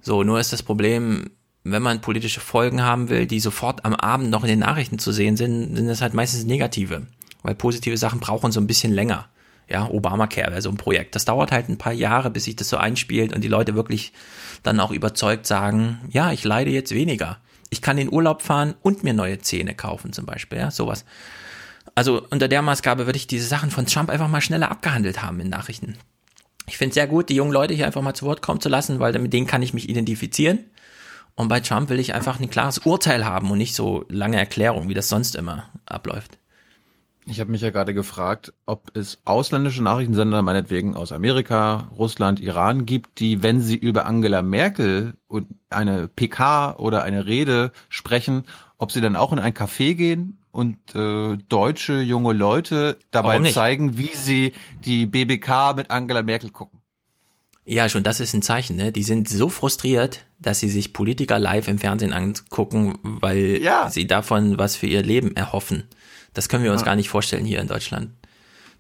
So, 0.01 0.23
nur 0.23 0.39
ist 0.39 0.53
das 0.53 0.63
Problem, 0.63 1.29
wenn 1.63 1.81
man 1.81 2.01
politische 2.01 2.39
Folgen 2.39 2.81
haben 2.81 3.09
will, 3.09 3.25
die 3.25 3.39
sofort 3.39 3.85
am 3.85 3.93
Abend 3.93 4.29
noch 4.29 4.43
in 4.43 4.49
den 4.49 4.59
Nachrichten 4.59 4.99
zu 4.99 5.11
sehen 5.11 5.37
sind, 5.37 5.75
sind 5.75 5.87
das 5.87 6.01
halt 6.01 6.13
meistens 6.13 6.45
negative. 6.45 7.07
Weil 7.43 7.55
positive 7.55 7.97
Sachen 7.97 8.19
brauchen 8.19 8.51
so 8.51 8.59
ein 8.59 8.67
bisschen 8.67 8.93
länger. 8.93 9.27
Ja, 9.67 9.87
Obamacare 9.87 10.51
wäre 10.51 10.61
so 10.61 10.69
ein 10.69 10.77
Projekt. 10.77 11.15
Das 11.15 11.25
dauert 11.25 11.51
halt 11.51 11.69
ein 11.69 11.77
paar 11.77 11.93
Jahre, 11.93 12.31
bis 12.31 12.45
sich 12.45 12.55
das 12.55 12.69
so 12.69 12.77
einspielt 12.77 13.33
und 13.33 13.43
die 13.43 13.47
Leute 13.47 13.75
wirklich 13.75 14.13
dann 14.63 14.79
auch 14.79 14.91
überzeugt 14.91 15.45
sagen, 15.45 15.99
ja, 16.09 16.31
ich 16.31 16.43
leide 16.43 16.71
jetzt 16.71 16.93
weniger. 16.93 17.37
Ich 17.69 17.81
kann 17.81 17.99
in 17.99 18.11
Urlaub 18.11 18.41
fahren 18.41 18.73
und 18.81 19.03
mir 19.03 19.13
neue 19.13 19.39
Zähne 19.39 19.75
kaufen 19.75 20.11
zum 20.11 20.25
Beispiel, 20.25 20.57
ja, 20.57 20.71
sowas. 20.71 21.05
Also 21.93 22.25
unter 22.31 22.47
der 22.47 22.63
Maßgabe 22.63 23.05
würde 23.05 23.17
ich 23.17 23.27
diese 23.27 23.45
Sachen 23.45 23.69
von 23.69 23.85
Trump 23.85 24.09
einfach 24.09 24.27
mal 24.27 24.41
schneller 24.41 24.71
abgehandelt 24.71 25.21
haben 25.21 25.39
in 25.39 25.49
Nachrichten. 25.49 25.97
Ich 26.67 26.77
finde 26.77 26.89
es 26.89 26.95
sehr 26.95 27.07
gut, 27.07 27.29
die 27.29 27.35
jungen 27.35 27.51
Leute 27.51 27.73
hier 27.73 27.85
einfach 27.85 28.01
mal 28.01 28.13
zu 28.13 28.25
Wort 28.25 28.41
kommen 28.41 28.61
zu 28.61 28.69
lassen, 28.69 28.99
weil 28.99 29.17
mit 29.19 29.33
denen 29.33 29.47
kann 29.47 29.61
ich 29.61 29.73
mich 29.73 29.89
identifizieren. 29.89 30.59
Und 31.39 31.47
bei 31.47 31.61
Trump 31.61 31.87
will 31.87 32.01
ich 32.01 32.13
einfach 32.13 32.37
ein 32.37 32.49
klares 32.49 32.79
Urteil 32.79 33.23
haben 33.23 33.49
und 33.49 33.59
nicht 33.59 33.73
so 33.73 34.03
lange 34.09 34.35
Erklärung, 34.35 34.89
wie 34.89 34.93
das 34.93 35.07
sonst 35.07 35.37
immer 35.37 35.69
abläuft. 35.85 36.37
Ich 37.27 37.39
habe 37.39 37.49
mich 37.49 37.61
ja 37.61 37.69
gerade 37.69 37.93
gefragt, 37.93 38.51
ob 38.65 38.91
es 38.93 39.19
ausländische 39.23 39.81
Nachrichtensender, 39.81 40.41
meinetwegen 40.41 40.97
aus 40.97 41.13
Amerika, 41.13 41.87
Russland, 41.97 42.41
Iran 42.41 42.85
gibt, 42.85 43.21
die, 43.21 43.41
wenn 43.41 43.61
sie 43.61 43.77
über 43.77 44.05
Angela 44.05 44.41
Merkel 44.41 45.13
und 45.29 45.47
eine 45.69 46.09
PK 46.09 46.75
oder 46.75 47.03
eine 47.03 47.25
Rede 47.25 47.71
sprechen, 47.87 48.43
ob 48.77 48.91
sie 48.91 48.99
dann 48.99 49.15
auch 49.15 49.31
in 49.31 49.39
ein 49.39 49.53
Café 49.53 49.95
gehen 49.95 50.39
und 50.51 50.93
äh, 50.93 51.37
deutsche 51.47 52.01
junge 52.01 52.33
Leute 52.33 52.97
dabei 53.11 53.39
zeigen, 53.49 53.97
wie 53.97 54.13
sie 54.13 54.51
die 54.83 55.05
BBK 55.05 55.73
mit 55.73 55.89
Angela 55.89 56.21
Merkel 56.21 56.49
gucken. 56.49 56.78
Ja, 57.71 57.87
schon 57.87 58.01
das 58.01 58.19
ist 58.19 58.33
ein 58.33 58.41
Zeichen, 58.41 58.77
ne? 58.77 58.91
Die 58.91 59.03
sind 59.03 59.29
so 59.29 59.47
frustriert, 59.47 60.25
dass 60.39 60.59
sie 60.59 60.69
sich 60.69 60.91
Politiker 60.91 61.37
live 61.37 61.67
im 61.67 61.77
Fernsehen 61.77 62.13
angucken, 62.13 62.97
weil 63.03 63.61
ja. 63.61 63.91
sie 63.91 64.07
davon 64.07 64.57
was 64.57 64.75
für 64.75 64.87
ihr 64.87 65.03
Leben 65.03 65.35
erhoffen. 65.35 65.83
Das 66.33 66.49
können 66.49 66.63
wir 66.63 66.71
uns 66.71 66.81
ja. 66.81 66.85
gar 66.85 66.95
nicht 66.95 67.09
vorstellen 67.09 67.45
hier 67.45 67.61
in 67.61 67.67
Deutschland. 67.67 68.09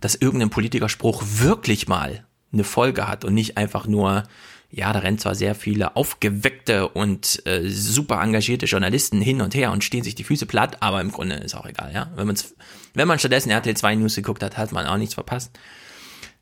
Dass 0.01 0.15
irgendein 0.15 0.49
Politikerspruch 0.49 1.21
wirklich 1.23 1.87
mal 1.87 2.25
eine 2.51 2.63
Folge 2.63 3.07
hat 3.07 3.25
und 3.25 3.35
nicht 3.35 3.57
einfach 3.57 3.85
nur, 3.85 4.23
ja, 4.71 4.91
da 4.91 4.99
rennen 4.99 5.19
zwar 5.19 5.35
sehr 5.35 5.53
viele 5.53 5.95
aufgeweckte 5.95 6.87
und 6.87 7.45
äh, 7.45 7.69
super 7.69 8.19
engagierte 8.23 8.65
Journalisten 8.65 9.21
hin 9.21 9.43
und 9.43 9.53
her 9.53 9.71
und 9.71 9.83
stehen 9.83 10.03
sich 10.03 10.15
die 10.15 10.23
Füße 10.23 10.47
platt, 10.47 10.77
aber 10.79 10.99
im 10.99 11.11
Grunde 11.11 11.35
ist 11.35 11.53
auch 11.53 11.67
egal, 11.67 11.93
ja. 11.93 12.09
Wenn, 12.15 12.25
man's, 12.25 12.55
wenn 12.95 13.07
man 13.07 13.19
stattdessen 13.19 13.51
RTL 13.51 13.77
2 13.77 13.95
News 13.97 14.15
geguckt 14.15 14.41
hat, 14.41 14.57
hat 14.57 14.71
man 14.71 14.87
auch 14.87 14.97
nichts 14.97 15.13
verpasst. 15.13 15.51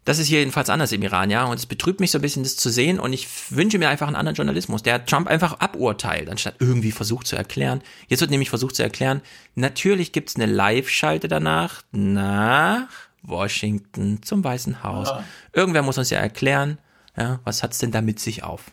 Das 0.08 0.20
ist 0.20 0.28
hier 0.28 0.40
jedenfalls 0.40 0.70
anders 0.70 0.94
im 0.94 1.04
Iran, 1.04 1.30
ja. 1.30 1.44
Und 1.44 1.60
es 1.60 1.66
betrübt 1.66 2.00
mich 2.00 2.12
so 2.12 2.20
ein 2.20 2.22
bisschen, 2.22 2.44
das 2.44 2.56
zu 2.56 2.70
sehen. 2.70 2.98
Und 2.98 3.12
ich 3.12 3.28
wünsche 3.50 3.78
mir 3.78 3.90
einfach 3.90 4.08
einen 4.08 4.16
anderen 4.16 4.38
Journalismus, 4.38 4.82
der 4.82 5.06
Trump 5.06 5.28
einfach 5.28 5.60
aburteilt, 5.60 6.30
anstatt 6.30 6.56
irgendwie 6.60 6.94
versucht 6.94 7.28
zu 7.28 7.36
erklären. 7.36 7.82
Jetzt 8.08 8.22
wird 8.22 8.32
nämlich 8.32 8.50
versucht 8.50 8.78
zu 8.78 8.84
erklären, 8.84 9.22
natürlich 9.56 10.14
gibt's 10.14 10.38
eine 10.38 10.46
Live-Schalte 10.46 11.28
danach 11.28 11.84
nach 11.92 12.88
Washington 13.22 14.24
zum 14.24 14.46
Weißen 14.46 14.82
Haus. 14.82 15.10
Ja. 15.10 15.26
Irgendwer 15.52 15.82
muss 15.82 15.98
uns 15.98 16.10
ja 16.10 16.20
erklären, 16.20 16.78
ja, 17.18 17.42
was 17.44 17.62
hat's 17.62 17.80
denn 17.80 17.92
da 17.92 18.00
mit 18.00 18.22
sich 18.22 18.44
auf? 18.44 18.72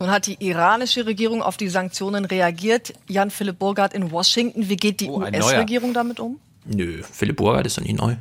Nun 0.00 0.10
hat 0.10 0.26
die 0.26 0.44
iranische 0.44 1.06
Regierung 1.06 1.40
auf 1.40 1.56
die 1.56 1.68
Sanktionen 1.68 2.24
reagiert. 2.24 2.94
Jan-Philipp 3.06 3.60
Burgard 3.60 3.94
in 3.94 4.10
Washington. 4.10 4.68
Wie 4.68 4.74
geht 4.74 4.98
die 4.98 5.08
oh, 5.08 5.20
US-Regierung 5.20 5.94
damit 5.94 6.18
um? 6.18 6.40
Nö, 6.64 7.04
Philipp 7.04 7.36
Burgard 7.36 7.64
ist 7.66 7.78
doch 7.78 7.84
nicht 7.84 7.96
neu. 7.96 8.16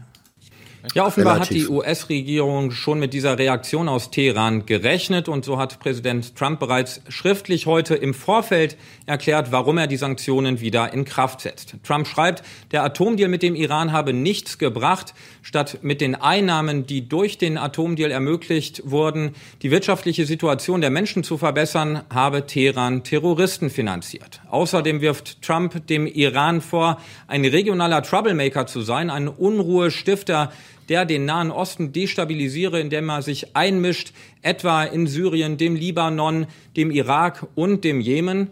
Ja, 0.95 1.05
offenbar 1.05 1.35
Relativ. 1.35 1.63
hat 1.63 1.67
die 1.67 1.73
US-Regierung 1.73 2.71
schon 2.71 2.99
mit 2.99 3.13
dieser 3.13 3.37
Reaktion 3.37 3.87
aus 3.87 4.09
Teheran 4.09 4.65
gerechnet 4.65 5.29
und 5.29 5.45
so 5.45 5.59
hat 5.59 5.79
Präsident 5.79 6.35
Trump 6.35 6.59
bereits 6.59 7.01
schriftlich 7.07 7.67
heute 7.67 7.95
im 7.95 8.13
Vorfeld 8.13 8.77
erklärt, 9.05 9.51
warum 9.51 9.77
er 9.77 9.87
die 9.87 9.97
Sanktionen 9.97 10.59
wieder 10.59 10.91
in 10.91 11.05
Kraft 11.05 11.41
setzt. 11.41 11.75
Trump 11.83 12.07
schreibt, 12.07 12.43
der 12.71 12.83
Atomdeal 12.83 13.29
mit 13.29 13.43
dem 13.43 13.55
Iran 13.55 13.91
habe 13.91 14.13
nichts 14.13 14.57
gebracht. 14.57 15.13
Statt 15.43 15.79
mit 15.81 16.01
den 16.01 16.15
Einnahmen, 16.15 16.85
die 16.85 17.07
durch 17.07 17.37
den 17.37 17.57
Atomdeal 17.57 18.11
ermöglicht 18.11 18.81
wurden, 18.85 19.35
die 19.61 19.71
wirtschaftliche 19.71 20.25
Situation 20.25 20.81
der 20.81 20.89
Menschen 20.89 21.23
zu 21.23 21.37
verbessern, 21.37 22.03
habe 22.13 22.45
Teheran 22.45 23.03
Terroristen 23.03 23.69
finanziert. 23.69 24.41
Außerdem 24.49 25.01
wirft 25.01 25.41
Trump 25.41 25.87
dem 25.87 26.07
Iran 26.07 26.61
vor, 26.61 26.97
ein 27.27 27.45
regionaler 27.45 28.03
Troublemaker 28.03 28.65
zu 28.67 28.81
sein, 28.81 29.09
ein 29.09 29.27
Unruhestifter, 29.27 30.51
der 30.89 31.05
den 31.05 31.25
Nahen 31.25 31.51
Osten 31.51 31.93
destabilisiere, 31.93 32.79
indem 32.79 33.09
er 33.09 33.21
sich 33.21 33.55
einmischt, 33.55 34.13
etwa 34.41 34.83
in 34.83 35.07
Syrien, 35.07 35.57
dem 35.57 35.75
Libanon, 35.75 36.47
dem 36.75 36.91
Irak 36.91 37.47
und 37.55 37.83
dem 37.83 38.01
Jemen. 38.01 38.49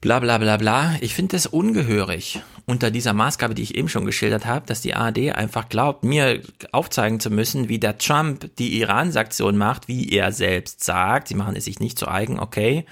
Bla 0.00 0.20
bla 0.20 0.38
bla 0.38 0.56
bla. 0.56 0.96
Ich 1.00 1.14
finde 1.14 1.36
es 1.36 1.46
ungehörig 1.46 2.40
unter 2.66 2.90
dieser 2.90 3.14
Maßgabe, 3.14 3.54
die 3.54 3.62
ich 3.62 3.74
eben 3.74 3.88
schon 3.88 4.04
geschildert 4.04 4.46
habe, 4.46 4.66
dass 4.66 4.82
die 4.82 4.94
ARD 4.94 5.34
einfach 5.34 5.68
glaubt, 5.68 6.04
mir 6.04 6.40
aufzeigen 6.70 7.18
zu 7.18 7.30
müssen, 7.30 7.68
wie 7.68 7.78
der 7.78 7.98
Trump 7.98 8.54
die 8.58 8.78
Iran-Sanktion 8.78 9.56
macht, 9.56 9.88
wie 9.88 10.10
er 10.10 10.30
selbst 10.32 10.84
sagt. 10.84 11.28
Sie 11.28 11.34
machen 11.34 11.56
es 11.56 11.64
sich 11.64 11.80
nicht 11.80 11.98
zu 11.98 12.06
eigen, 12.06 12.38
okay. 12.38 12.84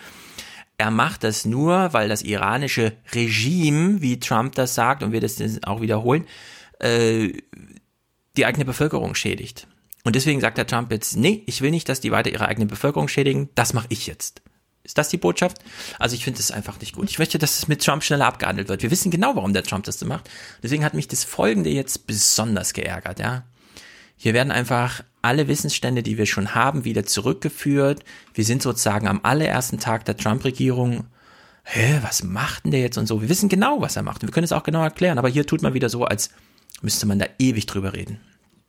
Er 0.79 0.91
macht 0.91 1.25
das 1.25 1.45
nur, 1.45 1.93
weil 1.93 2.09
das 2.09 2.23
iranische 2.23 2.93
Regime, 3.15 4.01
wie 4.01 4.19
Trump 4.19 4.55
das 4.55 4.75
sagt, 4.75 5.03
und 5.03 5.13
wir 5.13 5.21
das 5.21 5.41
auch 5.65 5.81
wiederholen, 5.81 6.27
äh, 6.79 7.33
die 8.37 8.47
eigene 8.47 8.65
Bevölkerung 8.65 9.15
schädigt. 9.15 9.67
Und 10.05 10.15
deswegen 10.15 10.41
sagt 10.41 10.59
der 10.59 10.67
Trump 10.67 10.93
jetzt, 10.93 11.17
nee, 11.17 11.43
ich 11.47 11.63
will 11.63 11.71
nicht, 11.71 11.89
dass 11.89 12.01
die 12.01 12.13
weiter 12.13 12.31
ihre 12.31 12.47
eigene 12.47 12.67
Bevölkerung 12.67 13.09
schädigen, 13.09 13.49
das 13.55 13.73
mache 13.73 13.87
ich 13.89 14.07
jetzt. 14.07 14.43
Ist 14.85 14.99
das 14.99 15.09
die 15.09 15.17
Botschaft? 15.17 15.59
Also 15.99 16.15
ich 16.15 16.23
finde 16.23 16.39
das 16.39 16.53
einfach 16.53 16.79
nicht 16.79 16.95
gut. 16.95 17.11
Ich 17.11 17.19
möchte, 17.19 17.39
dass 17.39 17.59
es 17.59 17.67
mit 17.67 17.85
Trump 17.85 18.05
schneller 18.05 18.27
abgehandelt 18.27 18.69
wird. 18.69 18.83
Wir 18.83 18.93
wissen 18.93 19.11
genau, 19.11 19.35
warum 19.35 19.53
der 19.53 19.65
Trump 19.65 19.85
das 19.85 19.99
so 19.99 20.07
macht. 20.07 20.31
Deswegen 20.63 20.85
hat 20.85 20.95
mich 20.95 21.09
das 21.09 21.25
Folgende 21.25 21.71
jetzt 21.71 22.07
besonders 22.07 22.73
geärgert, 22.73 23.19
ja. 23.19 23.45
Hier 24.17 24.33
werden 24.33 24.53
einfach 24.53 25.03
alle 25.23 25.49
Wissensstände, 25.49 26.03
die 26.03 26.19
wir 26.19 26.27
schon 26.27 26.55
haben, 26.55 26.85
wieder 26.85 27.05
zurückgeführt. 27.05 28.05
Wir 28.33 28.45
sind 28.45 28.63
sozusagen 28.63 29.09
am 29.09 29.21
allerersten 29.25 29.79
Tag 29.79 30.05
der 30.05 30.17
Trump-Regierung 30.17 31.07
hä, 31.67 31.99
was 32.03 32.23
macht 32.23 32.65
denn 32.65 32.71
der 32.71 32.81
jetzt 32.81 32.97
und 32.97 33.07
so? 33.07 33.21
Wir 33.21 33.29
wissen 33.29 33.49
genau, 33.49 33.81
was 33.81 33.97
er 33.97 34.03
macht. 34.03 34.23
Wir 34.23 34.31
können 34.31 34.45
es 34.45 34.53
auch 34.53 34.63
genau 34.63 34.83
erklären. 34.83 35.19
Aber 35.19 35.29
hier 35.29 35.47
tut 35.47 35.63
man 35.63 35.75
wieder 35.75 35.89
so, 35.89 36.05
als 36.05 36.31
müsste 36.83 37.07
man 37.07 37.19
da 37.19 37.27
ewig 37.39 37.67
drüber 37.67 37.93
reden. 37.95 38.21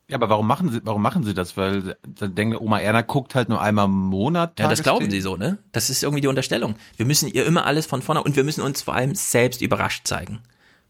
Ja, 0.10 0.16
aber 0.16 0.30
warum 0.30 0.48
machen 0.48 0.72
sie, 0.72 0.80
warum 0.84 1.02
machen 1.02 1.24
sie 1.24 1.34
das? 1.34 1.58
Weil 1.58 1.98
da 2.08 2.28
denke 2.28 2.62
Oma 2.62 2.80
Erna 2.80 3.02
guckt 3.02 3.36
halt 3.36 3.50
nur 3.50 3.60
einmal 3.60 3.86
im 3.86 3.92
Monat. 3.92 4.58
Ja, 4.58 4.70
das 4.70 4.82
glauben 4.82 5.12
sie 5.12 5.20
so, 5.20 5.36
ne? 5.36 5.58
Das 5.74 5.90
ist 5.90 6.02
irgendwie 6.02 6.22
die 6.22 6.28
Unterstellung. 6.28 6.76
Wir 6.96 7.06
müssen 7.06 7.28
ihr 7.28 7.46
immer 7.46 7.66
alles 7.66 7.86
von 7.86 8.02
vorne 8.02 8.24
und 8.24 8.38
wir 8.38 8.46
müssen 8.46 8.62
uns 8.62 8.82
vor 8.82 8.94
allem 8.94 9.16
selbst 9.16 9.62
überrascht 9.62 10.08
zeigen. 10.08 10.40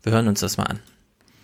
Wir 0.04 0.12
hören 0.12 0.28
uns 0.28 0.42
das 0.42 0.58
mal 0.58 0.66
an. 0.66 0.80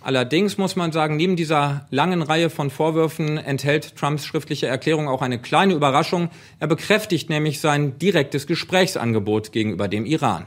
Allerdings 0.04 0.58
muss 0.58 0.76
man 0.76 0.92
sagen, 0.92 1.16
neben 1.16 1.34
dieser 1.34 1.86
langen 1.90 2.22
Reihe 2.22 2.50
von 2.50 2.70
Vorwürfen 2.70 3.38
enthält 3.38 3.96
Trumps 3.96 4.26
schriftliche 4.26 4.66
Erklärung 4.66 5.08
auch 5.08 5.22
eine 5.22 5.40
kleine 5.40 5.72
Überraschung. 5.72 6.28
Er 6.60 6.66
bekräftigt 6.66 7.30
nämlich 7.30 7.58
sein 7.58 7.98
direktes 7.98 8.46
Gesprächsangebot 8.46 9.50
gegenüber 9.50 9.88
dem 9.88 10.04
Iran. 10.04 10.46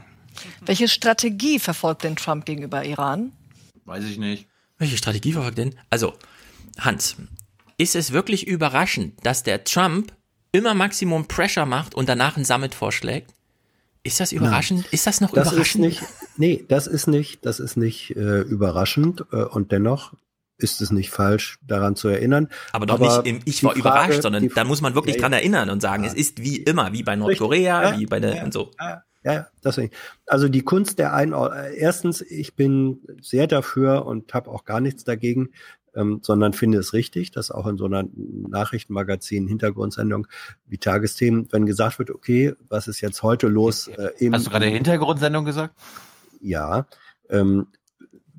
Welche 0.64 0.86
Strategie 0.86 1.58
verfolgt 1.58 2.04
denn 2.04 2.14
Trump 2.14 2.46
gegenüber 2.46 2.84
Iran? 2.84 3.32
Weiß 3.84 4.04
ich 4.04 4.18
nicht. 4.18 4.46
Welche 4.78 4.96
Strategie 4.96 5.32
verfolgt 5.32 5.58
denn? 5.58 5.74
Also, 5.90 6.14
Hans, 6.78 7.16
ist 7.76 7.96
es 7.96 8.12
wirklich 8.12 8.46
überraschend, 8.46 9.14
dass 9.24 9.42
der 9.42 9.64
Trump 9.64 10.12
immer 10.52 10.74
Maximum 10.74 11.26
Pressure 11.26 11.66
macht 11.66 11.94
und 11.94 12.08
danach 12.08 12.36
ein 12.36 12.44
Summit 12.44 12.74
vorschlägt? 12.74 13.34
Ist 14.04 14.20
das 14.20 14.32
überraschend? 14.32 14.80
Nein. 14.82 14.88
Ist 14.92 15.06
das 15.06 15.20
noch 15.20 15.32
das 15.32 15.52
überraschend? 15.52 15.84
Ist 15.84 16.00
nicht, 16.00 16.12
nee, 16.36 16.64
das 16.68 16.86
ist 16.86 17.08
nicht, 17.08 17.44
das 17.44 17.60
ist 17.60 17.76
nicht 17.76 18.16
äh, 18.16 18.40
überraschend 18.40 19.24
äh, 19.32 19.42
und 19.42 19.72
dennoch 19.72 20.14
ist 20.56 20.80
es 20.80 20.90
nicht 20.90 21.10
falsch, 21.10 21.58
daran 21.62 21.94
zu 21.94 22.08
erinnern. 22.08 22.48
Aber 22.72 22.86
doch 22.86 22.94
Aber 22.94 23.22
nicht 23.22 23.26
im 23.26 23.40
Ich 23.44 23.62
war 23.62 23.72
Frage, 23.72 23.80
überrascht, 23.80 24.22
sondern 24.22 24.48
da 24.48 24.64
muss 24.64 24.80
man 24.80 24.94
wirklich 24.94 25.16
ja, 25.16 25.22
dran 25.22 25.32
erinnern 25.32 25.70
und 25.70 25.80
sagen, 25.80 26.04
ja. 26.04 26.10
es 26.10 26.16
ist 26.16 26.42
wie 26.42 26.56
immer, 26.56 26.92
wie 26.92 27.02
bei 27.02 27.16
Nordkorea, 27.16 27.92
ja, 27.92 27.98
wie 27.98 28.06
bei 28.06 28.18
der 28.18 28.42
und 28.44 28.52
so. 28.52 28.72
Ja, 28.80 29.02
deswegen. 29.64 29.92
Also 30.26 30.48
die 30.48 30.62
Kunst 30.62 30.98
der 30.98 31.14
Einordnung. 31.14 31.58
Äh, 31.58 31.74
erstens, 31.74 32.20
ich 32.22 32.54
bin 32.54 33.00
sehr 33.20 33.46
dafür 33.46 34.06
und 34.06 34.32
habe 34.32 34.50
auch 34.50 34.64
gar 34.64 34.80
nichts 34.80 35.04
dagegen, 35.04 35.50
ähm, 35.94 36.20
sondern 36.22 36.52
finde 36.52 36.78
es 36.78 36.92
richtig, 36.92 37.30
dass 37.30 37.50
auch 37.50 37.66
in 37.66 37.76
so 37.76 37.86
einer 37.86 38.04
Nachrichtenmagazin, 38.14 39.48
Hintergrundsendung 39.48 40.26
wie 40.66 40.78
Tagesthemen, 40.78 41.48
wenn 41.50 41.66
gesagt 41.66 41.98
wird, 41.98 42.10
okay, 42.10 42.54
was 42.68 42.88
ist 42.88 43.00
jetzt 43.00 43.22
heute 43.22 43.48
los? 43.48 43.88
Äh, 43.88 44.30
Hast 44.30 44.46
du 44.46 44.50
gerade 44.50 44.66
Hintergrundsendung 44.66 45.44
gesagt? 45.44 45.74
Ja. 46.40 46.86
Ähm, 47.28 47.68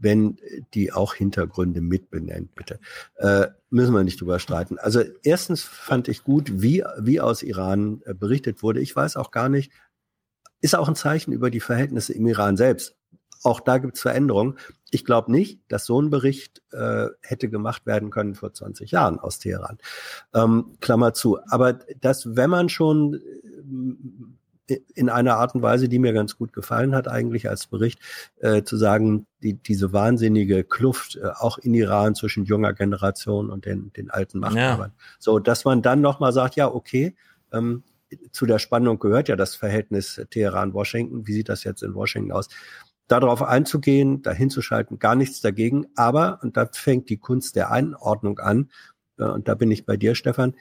wenn 0.02 0.38
die 0.74 0.94
auch 0.94 1.14
Hintergründe 1.14 1.82
mitbenennt, 1.82 2.56
bitte. 2.56 2.80
Äh, 3.16 3.48
müssen 3.70 3.94
wir 3.94 4.04
nicht 4.04 4.22
drüber 4.22 4.40
streiten. 4.40 4.78
Also 4.80 5.04
erstens 5.24 5.64
fand 5.64 6.08
ich 6.08 6.24
gut, 6.24 6.62
wie, 6.62 6.84
wie 6.98 7.20
aus 7.20 7.44
Iran 7.44 8.02
äh, 8.06 8.14
berichtet 8.14 8.64
wurde. 8.64 8.80
Ich 8.80 8.96
weiß 8.96 9.18
auch 9.18 9.32
gar 9.32 9.50
nicht, 9.50 9.72
ist 10.62 10.76
auch 10.76 10.88
ein 10.88 10.96
Zeichen 10.96 11.32
über 11.32 11.50
die 11.50 11.60
Verhältnisse 11.60 12.14
im 12.14 12.28
Iran 12.28 12.58
selbst. 12.58 12.96
Auch 13.44 13.62
da 13.62 13.78
gibt 13.78 13.96
es 13.96 14.02
Veränderungen. 14.02 14.58
Ich 14.92 15.06
glaube 15.06 15.32
nicht, 15.32 15.62
dass 15.70 15.86
so 15.86 16.02
ein 16.02 16.10
Bericht 16.10 16.62
äh, 16.72 17.08
hätte 17.22 17.50
gemacht 17.50 17.86
werden 17.86 18.10
können 18.10 18.36
vor 18.36 18.54
20 18.54 18.92
Jahren 18.92 19.18
aus 19.18 19.40
Teheran. 19.40 19.78
Ähm, 20.34 20.76
Klammer 20.82 21.14
zu. 21.14 21.40
Aber 21.48 21.74
dass, 22.02 22.36
wenn 22.36 22.50
man 22.50 22.68
schon 22.68 23.22
in 24.94 25.10
einer 25.10 25.38
Art 25.38 25.56
und 25.56 25.62
Weise, 25.62 25.90
die 25.90 26.00
mir 26.00 26.14
ganz 26.14 26.38
gut 26.38 26.54
gefallen 26.54 26.96
hat, 26.96 27.08
eigentlich 27.08 27.50
als 27.50 27.68
Bericht, 27.68 28.00
äh, 28.38 28.64
zu 28.64 28.78
sagen, 28.78 29.26
die, 29.42 29.54
diese 29.54 29.94
wahnsinnige 29.94 30.64
Kluft 30.64 31.16
äh, 31.16 31.28
auch 31.40 31.58
in 31.58 31.74
Iran 31.74 32.16
zwischen 32.16 32.46
junger 32.46 32.74
Generation 32.74 33.50
und 33.50 33.66
den, 33.66 33.92
den 33.94 34.10
alten 34.10 34.40
Machthabern. 34.40 34.92
Ja. 34.96 35.04
So, 35.18 35.40
dass 35.40 35.66
man 35.66 35.82
dann 35.82 36.02
nochmal 36.02 36.34
sagt, 36.34 36.56
ja, 36.56 36.72
okay, 36.72 37.16
ähm, 37.52 37.84
zu 38.32 38.46
der 38.46 38.60
Spannung 38.60 39.00
gehört 39.00 39.28
ja 39.28 39.36
das 39.36 39.56
Verhältnis 39.56 40.22
Teheran-Washington. 40.30 41.28
Wie 41.28 41.34
sieht 41.34 41.50
das 41.50 41.64
jetzt 41.64 41.84
in 41.84 41.94
Washington 41.94 42.32
aus? 42.32 42.50
Darauf 43.08 43.42
einzugehen, 43.42 44.22
dahin 44.22 44.50
zu 44.50 44.62
schalten, 44.62 45.00
gar 45.00 45.16
nichts 45.16 45.42
dagegen. 45.42 45.88
Aber, 45.96 46.40
und 46.44 46.58
da 46.58 46.68
fängt 46.72 47.10
die 47.10 47.18
Kunst 47.18 47.56
der 47.56 47.72
Einordnung 47.72 48.40
an, 48.40 48.70
äh, 49.18 49.26
und 49.26 49.48
da 49.48 49.56
bin 49.56 49.72
ich 49.72 49.86
bei 49.86 49.98
dir, 49.98 50.16
Stefan, 50.16 50.56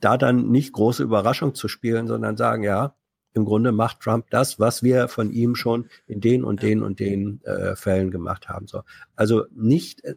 da 0.00 0.16
dann 0.16 0.50
nicht 0.50 0.72
große 0.72 1.02
Überraschung 1.02 1.54
zu 1.54 1.68
spielen, 1.68 2.06
sondern 2.06 2.36
sagen, 2.36 2.62
ja, 2.62 2.94
im 3.34 3.44
Grunde 3.44 3.72
macht 3.72 4.00
Trump 4.00 4.30
das, 4.30 4.60
was 4.60 4.82
wir 4.82 5.08
von 5.08 5.32
ihm 5.32 5.56
schon 5.56 5.88
in 6.06 6.20
den 6.20 6.44
und 6.44 6.62
den 6.62 6.82
und 6.82 7.00
den 7.00 7.42
äh, 7.42 7.74
Fällen 7.74 8.12
gemacht 8.12 8.48
haben. 8.48 8.68
So. 8.68 8.82
Also 9.16 9.44
nicht, 9.52 10.04
äh, 10.04 10.14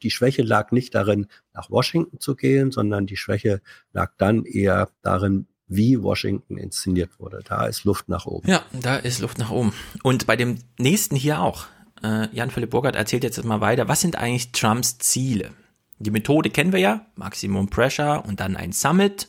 die 0.00 0.10
Schwäche 0.10 0.42
lag 0.42 0.70
nicht 0.70 0.94
darin, 0.94 1.26
nach 1.52 1.70
Washington 1.70 2.20
zu 2.20 2.36
gehen, 2.36 2.70
sondern 2.70 3.06
die 3.06 3.16
Schwäche 3.16 3.60
lag 3.92 4.12
dann 4.16 4.44
eher 4.44 4.90
darin, 5.02 5.48
wie 5.74 6.02
Washington 6.02 6.58
inszeniert 6.58 7.18
wurde. 7.18 7.40
Da 7.44 7.66
ist 7.66 7.84
Luft 7.84 8.08
nach 8.08 8.26
oben. 8.26 8.48
Ja, 8.48 8.62
da 8.72 8.96
ist 8.96 9.20
Luft 9.20 9.38
nach 9.38 9.50
oben. 9.50 9.72
Und 10.02 10.26
bei 10.26 10.36
dem 10.36 10.58
nächsten 10.78 11.16
hier 11.16 11.40
auch. 11.40 11.66
Äh, 12.02 12.28
Jan-Philipp 12.34 12.70
Burgert 12.70 12.96
erzählt 12.96 13.24
jetzt 13.24 13.42
mal 13.44 13.60
weiter. 13.60 13.88
Was 13.88 14.00
sind 14.00 14.16
eigentlich 14.16 14.52
Trumps 14.52 14.98
Ziele? 14.98 15.50
Die 15.98 16.10
Methode 16.10 16.50
kennen 16.50 16.72
wir 16.72 16.80
ja. 16.80 17.06
Maximum 17.14 17.68
Pressure 17.68 18.24
und 18.26 18.40
dann 18.40 18.56
ein 18.56 18.72
Summit 18.72 19.28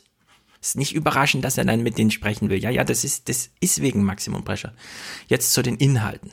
ist 0.60 0.76
nicht 0.76 0.94
überraschend, 0.94 1.44
dass 1.44 1.58
er 1.58 1.64
dann 1.64 1.82
mit 1.82 1.98
denen 1.98 2.10
sprechen 2.10 2.48
will. 2.48 2.58
Ja, 2.58 2.70
ja, 2.70 2.84
das 2.84 3.04
ist, 3.04 3.28
das 3.28 3.50
ist 3.60 3.82
wegen 3.82 4.02
Maximum 4.02 4.44
Pressure. 4.44 4.72
Jetzt 5.28 5.52
zu 5.52 5.62
den 5.62 5.76
Inhalten. 5.76 6.32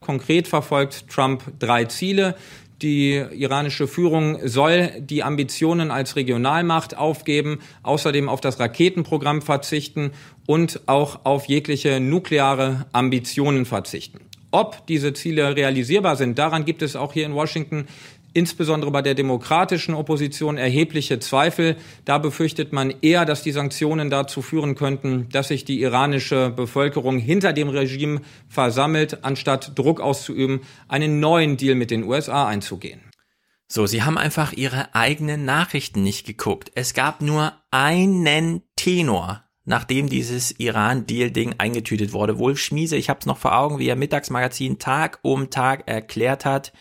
Konkret 0.00 0.46
verfolgt 0.46 1.08
Trump 1.08 1.42
drei 1.58 1.86
Ziele. 1.86 2.36
Die 2.82 3.14
iranische 3.32 3.88
Führung 3.88 4.38
soll 4.46 4.90
die 5.00 5.22
Ambitionen 5.22 5.90
als 5.90 6.14
Regionalmacht 6.14 6.96
aufgeben, 6.96 7.60
außerdem 7.82 8.28
auf 8.28 8.42
das 8.42 8.60
Raketenprogramm 8.60 9.40
verzichten 9.40 10.10
und 10.46 10.80
auch 10.86 11.24
auf 11.24 11.46
jegliche 11.46 12.00
nukleare 12.00 12.84
Ambitionen 12.92 13.64
verzichten. 13.64 14.20
Ob 14.50 14.86
diese 14.86 15.12
Ziele 15.12 15.56
realisierbar 15.56 16.16
sind, 16.16 16.38
daran 16.38 16.64
gibt 16.64 16.82
es 16.82 16.96
auch 16.96 17.12
hier 17.12 17.26
in 17.26 17.34
Washington 17.34 17.86
insbesondere 18.36 18.90
bei 18.90 19.00
der 19.00 19.14
demokratischen 19.14 19.94
Opposition 19.94 20.58
erhebliche 20.58 21.18
Zweifel. 21.18 21.76
Da 22.04 22.18
befürchtet 22.18 22.72
man 22.72 22.94
eher, 23.00 23.24
dass 23.24 23.42
die 23.42 23.50
Sanktionen 23.50 24.10
dazu 24.10 24.42
führen 24.42 24.74
könnten, 24.74 25.28
dass 25.30 25.48
sich 25.48 25.64
die 25.64 25.80
iranische 25.80 26.50
Bevölkerung 26.50 27.18
hinter 27.18 27.54
dem 27.54 27.70
Regime 27.70 28.20
versammelt, 28.48 29.24
anstatt 29.24 29.72
Druck 29.78 30.00
auszuüben, 30.00 30.60
einen 30.86 31.18
neuen 31.18 31.56
Deal 31.56 31.74
mit 31.74 31.90
den 31.90 32.04
USA 32.04 32.46
einzugehen. 32.46 33.00
So, 33.68 33.86
sie 33.86 34.02
haben 34.02 34.18
einfach 34.18 34.52
ihre 34.52 34.94
eigenen 34.94 35.44
Nachrichten 35.44 36.02
nicht 36.02 36.26
geguckt. 36.26 36.70
Es 36.74 36.92
gab 36.92 37.22
nur 37.22 37.54
einen 37.70 38.62
Tenor, 38.76 39.44
nachdem 39.64 40.08
dieses 40.08 40.52
Iran-Deal-Ding 40.60 41.54
eingetütet 41.58 42.12
wurde. 42.12 42.38
Wolf 42.38 42.58
Schmiese, 42.58 42.96
ich 42.96 43.08
habe 43.08 43.20
es 43.20 43.26
noch 43.26 43.38
vor 43.38 43.58
Augen, 43.58 43.78
wie 43.78 43.88
er 43.88 43.96
Mittagsmagazin 43.96 44.78
Tag 44.78 45.20
um 45.22 45.48
Tag 45.48 45.88
erklärt 45.88 46.44
hat, 46.44 46.72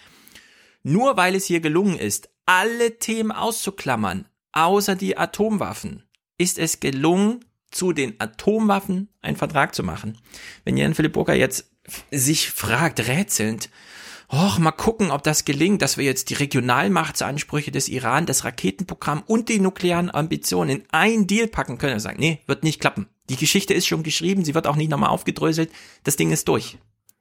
nur 0.85 1.17
weil 1.17 1.33
es 1.33 1.45
hier 1.45 1.61
gelungen 1.61 1.97
ist, 1.97 2.29
alle 2.45 2.99
Themen 2.99 3.31
auszuklammern, 3.31 4.27
außer 4.51 4.95
die 4.95 5.17
Atomwaffen, 5.17 6.03
ist 6.37 6.59
es 6.59 6.79
gelungen, 6.79 7.43
zu 7.71 7.91
den 7.91 8.13
Atomwaffen 8.19 9.09
einen 9.21 9.35
Vertrag 9.35 9.73
zu 9.73 9.83
machen. 9.83 10.17
Wenn 10.63 10.77
Jan 10.77 10.93
Philipp 10.93 11.13
Burger 11.13 11.33
jetzt 11.33 11.71
sich 12.11 12.51
fragt, 12.51 13.07
rätselnd, 13.07 13.69
Och, 14.31 14.57
mal 14.57 14.71
gucken, 14.71 15.11
ob 15.11 15.23
das 15.23 15.45
gelingt, 15.45 15.81
dass 15.81 15.97
wir 15.97 16.05
jetzt 16.05 16.29
die 16.29 16.35
Regionalmachtsansprüche 16.35 17.71
des 17.71 17.89
Iran, 17.89 18.25
das 18.25 18.43
Raketenprogramm 18.43 19.23
und 19.25 19.49
die 19.49 19.59
nuklearen 19.59 20.13
Ambitionen 20.13 20.69
in 20.69 20.83
ein 20.91 21.27
Deal 21.27 21.47
packen 21.47 21.77
können. 21.77 21.93
Er 21.93 21.99
sagt, 21.99 22.19
nee, 22.19 22.41
wird 22.47 22.63
nicht 22.63 22.79
klappen. 22.79 23.07
Die 23.29 23.35
Geschichte 23.35 23.73
ist 23.73 23.85
schon 23.87 24.03
geschrieben, 24.03 24.43
sie 24.43 24.55
wird 24.55 24.67
auch 24.67 24.75
nicht 24.75 24.89
nochmal 24.89 25.11
aufgedröselt. 25.11 25.71
Das 26.03 26.15
Ding 26.15 26.31
ist 26.31 26.47
durch. 26.47 26.77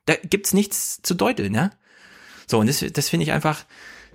Da 0.06 0.14
gibt's 0.16 0.54
nichts 0.54 1.00
zu 1.02 1.14
deuteln, 1.14 1.54
ja? 1.54 1.70
So, 2.46 2.58
und 2.58 2.68
das, 2.68 2.84
das 2.92 3.08
finde 3.08 3.24
ich 3.24 3.32
einfach, 3.32 3.64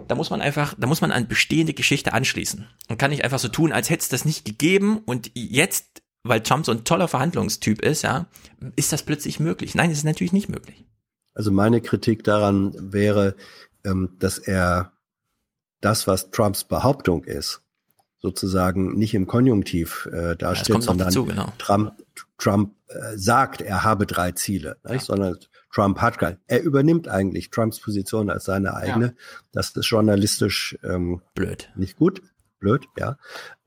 da 0.07 0.15
muss 0.15 0.29
man 0.29 0.41
einfach, 0.41 0.75
da 0.77 0.87
muss 0.87 1.01
man 1.01 1.11
an 1.11 1.27
bestehende 1.27 1.73
Geschichte 1.73 2.13
anschließen. 2.13 2.67
Und 2.87 2.97
kann 2.97 3.11
nicht 3.11 3.23
einfach 3.23 3.39
so 3.39 3.47
tun, 3.47 3.71
als 3.71 3.89
hätte 3.89 4.01
es 4.01 4.09
das 4.09 4.25
nicht 4.25 4.45
gegeben 4.45 4.99
und 5.05 5.31
jetzt, 5.33 6.01
weil 6.23 6.41
Trump 6.41 6.65
so 6.65 6.71
ein 6.71 6.83
toller 6.83 7.07
Verhandlungstyp 7.07 7.81
ist, 7.81 8.03
ja, 8.03 8.27
ist 8.75 8.91
das 8.91 9.03
plötzlich 9.03 9.39
möglich. 9.39 9.75
Nein, 9.75 9.91
es 9.91 9.99
ist 9.99 10.03
natürlich 10.03 10.33
nicht 10.33 10.49
möglich. 10.49 10.85
Also 11.33 11.51
meine 11.51 11.81
Kritik 11.81 12.23
daran 12.23 12.73
wäre, 12.77 13.35
ähm, 13.85 14.15
dass 14.19 14.37
er 14.37 14.91
das, 15.81 16.07
was 16.07 16.31
Trumps 16.31 16.63
Behauptung 16.63 17.23
ist, 17.23 17.61
sozusagen 18.21 18.97
nicht 18.97 19.13
im 19.13 19.27
Konjunktiv 19.27 20.09
äh, 20.11 20.35
ja, 20.39 20.55
sondern 20.55 20.97
dazu, 20.97 21.25
genau. 21.25 21.53
Trump, 21.57 21.93
Trump 22.37 22.75
äh, 22.87 23.17
sagt, 23.17 23.61
er 23.61 23.83
habe 23.83 24.05
drei 24.05 24.33
Ziele, 24.33 24.77
ja. 24.87 24.99
sondern 24.99 25.37
Trump 25.71 25.99
hat. 25.99 26.39
Er 26.47 26.63
übernimmt 26.63 27.07
eigentlich 27.07 27.49
Trumps 27.49 27.79
Position 27.79 28.29
als 28.29 28.45
seine 28.45 28.75
eigene. 28.75 29.05
Ja. 29.05 29.13
Das 29.51 29.71
ist 29.75 29.85
journalistisch 29.85 30.77
ähm, 30.83 31.21
blöd. 31.35 31.69
Nicht 31.75 31.97
gut. 31.97 32.21
Blöd, 32.59 32.87
ja. 32.97 33.17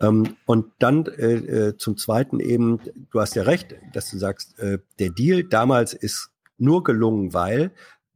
Ähm, 0.00 0.36
und 0.44 0.66
dann 0.78 1.06
äh, 1.06 1.34
äh, 1.68 1.76
zum 1.78 1.96
Zweiten 1.96 2.40
eben, 2.40 2.78
du 3.10 3.20
hast 3.20 3.34
ja 3.34 3.42
recht, 3.42 3.74
dass 3.94 4.10
du 4.10 4.18
sagst, 4.18 4.58
äh, 4.58 4.80
der 4.98 5.08
Deal 5.10 5.44
damals 5.44 5.94
ist 5.94 6.30
nur 6.58 6.84
gelungen, 6.84 7.32
weil 7.32 7.72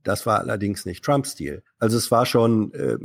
das 0.07 0.25
war 0.25 0.39
allerdings 0.39 0.87
nicht 0.87 1.05
Trumps 1.05 1.33
Stil. 1.33 1.63
Also 1.79 1.97
es 1.97 2.11
war 2.13 2.27
schon, 2.27 2.73
äh, 2.75 2.97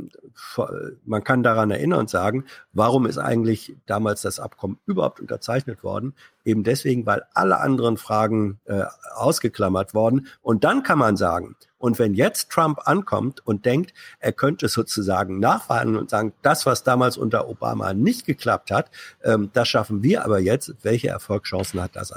man 1.04 1.24
kann 1.24 1.42
daran 1.42 1.72
erinnern 1.72 2.00
und 2.00 2.10
sagen, 2.10 2.44
warum 2.72 3.06
ist 3.06 3.18
eigentlich 3.18 3.74
damals 3.86 4.22
das 4.22 4.38
Abkommen 4.38 4.78
überhaupt 4.86 5.18
unterzeichnet 5.18 5.82
worden? 5.82 6.14
Eben 6.44 6.62
deswegen, 6.62 7.04
weil 7.04 7.24
alle 7.34 7.58
anderen 7.58 7.96
Fragen 7.96 8.60
äh, 8.66 8.84
ausgeklammert 9.14 9.94
worden. 9.94 10.28
Und 10.42 10.62
dann 10.62 10.84
kann 10.84 10.98
man 10.98 11.16
sagen, 11.16 11.56
und 11.78 11.98
wenn 11.98 12.14
jetzt 12.14 12.50
Trump 12.50 12.78
ankommt 12.84 13.44
und 13.44 13.66
denkt, 13.66 13.92
er 14.20 14.32
könnte 14.32 14.68
sozusagen 14.68 15.40
nachverhandeln 15.40 15.98
und 15.98 16.10
sagen, 16.10 16.32
das, 16.42 16.66
was 16.66 16.84
damals 16.84 17.16
unter 17.16 17.48
Obama 17.48 17.94
nicht 17.94 18.26
geklappt 18.26 18.70
hat, 18.70 18.92
ähm, 19.24 19.50
das 19.52 19.68
schaffen 19.68 20.04
wir 20.04 20.24
aber 20.24 20.38
jetzt. 20.38 20.72
Welche 20.82 21.08
Erfolgschancen 21.08 21.82
hat 21.82 21.96
das? 21.96 22.12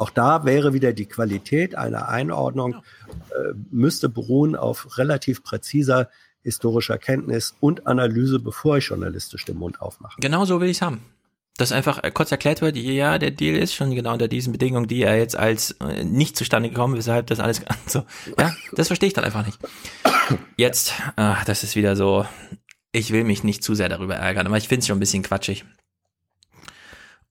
Auch 0.00 0.08
da 0.08 0.46
wäre 0.46 0.72
wieder 0.72 0.94
die 0.94 1.04
Qualität 1.04 1.74
einer 1.74 2.08
Einordnung, 2.08 2.76
äh, 2.76 3.52
müsste 3.70 4.08
beruhen 4.08 4.56
auf 4.56 4.96
relativ 4.96 5.42
präziser 5.42 6.08
historischer 6.42 6.96
Kenntnis 6.96 7.54
und 7.60 7.86
Analyse, 7.86 8.38
bevor 8.38 8.78
ich 8.78 8.86
journalistisch 8.86 9.44
den 9.44 9.58
Mund 9.58 9.82
aufmache. 9.82 10.18
Genau 10.18 10.46
so 10.46 10.58
will 10.58 10.70
ich 10.70 10.78
es 10.78 10.82
haben. 10.82 11.04
Dass 11.58 11.70
einfach 11.70 12.02
äh, 12.02 12.10
kurz 12.10 12.32
erklärt 12.32 12.62
wird, 12.62 12.78
ja, 12.78 13.18
der 13.18 13.30
Deal 13.30 13.58
ist 13.58 13.74
schon 13.74 13.94
genau 13.94 14.14
unter 14.14 14.26
diesen 14.26 14.52
Bedingungen, 14.52 14.88
die 14.88 15.02
er 15.02 15.18
jetzt 15.18 15.36
als 15.36 15.72
äh, 15.72 16.02
nicht 16.02 16.34
zustande 16.34 16.70
gekommen, 16.70 16.96
weshalb 16.96 17.26
das 17.26 17.38
alles 17.38 17.60
so. 17.86 18.04
Ja, 18.38 18.54
das 18.72 18.86
verstehe 18.86 19.08
ich 19.08 19.12
dann 19.12 19.24
einfach 19.24 19.44
nicht. 19.44 19.58
Jetzt, 20.56 20.94
äh, 21.18 21.34
das 21.44 21.62
ist 21.62 21.76
wieder 21.76 21.94
so, 21.94 22.24
ich 22.92 23.12
will 23.12 23.24
mich 23.24 23.44
nicht 23.44 23.62
zu 23.62 23.74
sehr 23.74 23.90
darüber 23.90 24.16
ärgern, 24.16 24.46
aber 24.46 24.56
ich 24.56 24.66
finde 24.66 24.80
es 24.80 24.86
schon 24.86 24.96
ein 24.96 25.00
bisschen 25.00 25.22
quatschig. 25.22 25.66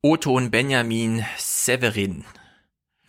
Otto 0.04 0.36
und 0.36 0.52
Benjamin 0.52 1.26
Severin 1.40 2.26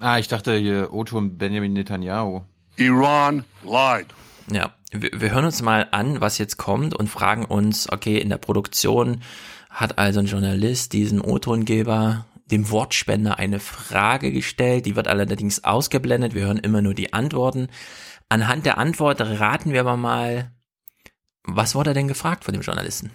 Ah, 0.03 0.19
ich 0.19 0.29
dachte 0.29 0.57
hier 0.57 0.95
Otto 0.95 1.19
und 1.19 1.37
Benjamin 1.37 1.75
Netanyahu. 1.75 2.41
Iran 2.77 3.45
lied. 3.63 4.07
Ja, 4.51 4.73
wir, 4.93 5.11
wir 5.15 5.31
hören 5.31 5.45
uns 5.45 5.61
mal 5.61 5.89
an, 5.91 6.23
was 6.23 6.39
jetzt 6.39 6.57
kommt 6.57 6.95
und 6.95 7.09
fragen 7.09 7.45
uns, 7.45 7.93
okay, 7.93 8.17
in 8.17 8.31
der 8.31 8.39
Produktion 8.39 9.23
hat 9.69 9.99
also 9.99 10.21
ein 10.21 10.27
Journalist 10.27 10.95
diesen 10.95 11.21
O-Tongeber 11.21 12.25
dem 12.51 12.71
Wortspender 12.71 13.39
eine 13.39 13.61
Frage 13.61 14.33
gestellt, 14.33 14.87
die 14.87 14.97
wird 14.97 15.07
allerdings 15.07 15.65
ausgeblendet, 15.65 16.35
wir 16.35 16.47
hören 16.47 16.59
immer 16.59 16.81
nur 16.81 16.95
die 16.95 17.13
Antworten. 17.13 17.69
Anhand 18.31 18.65
der 18.65 18.79
Antwort 18.79 19.21
raten 19.21 19.75
wir 19.75 19.81
aber 19.81 19.99
mal, 19.99 20.51
was 21.45 21.75
wurde 21.75 21.93
denn 21.93 22.09
gefragt 22.09 22.45
von 22.45 22.55
dem 22.55 22.63
Journalisten? 22.63 23.11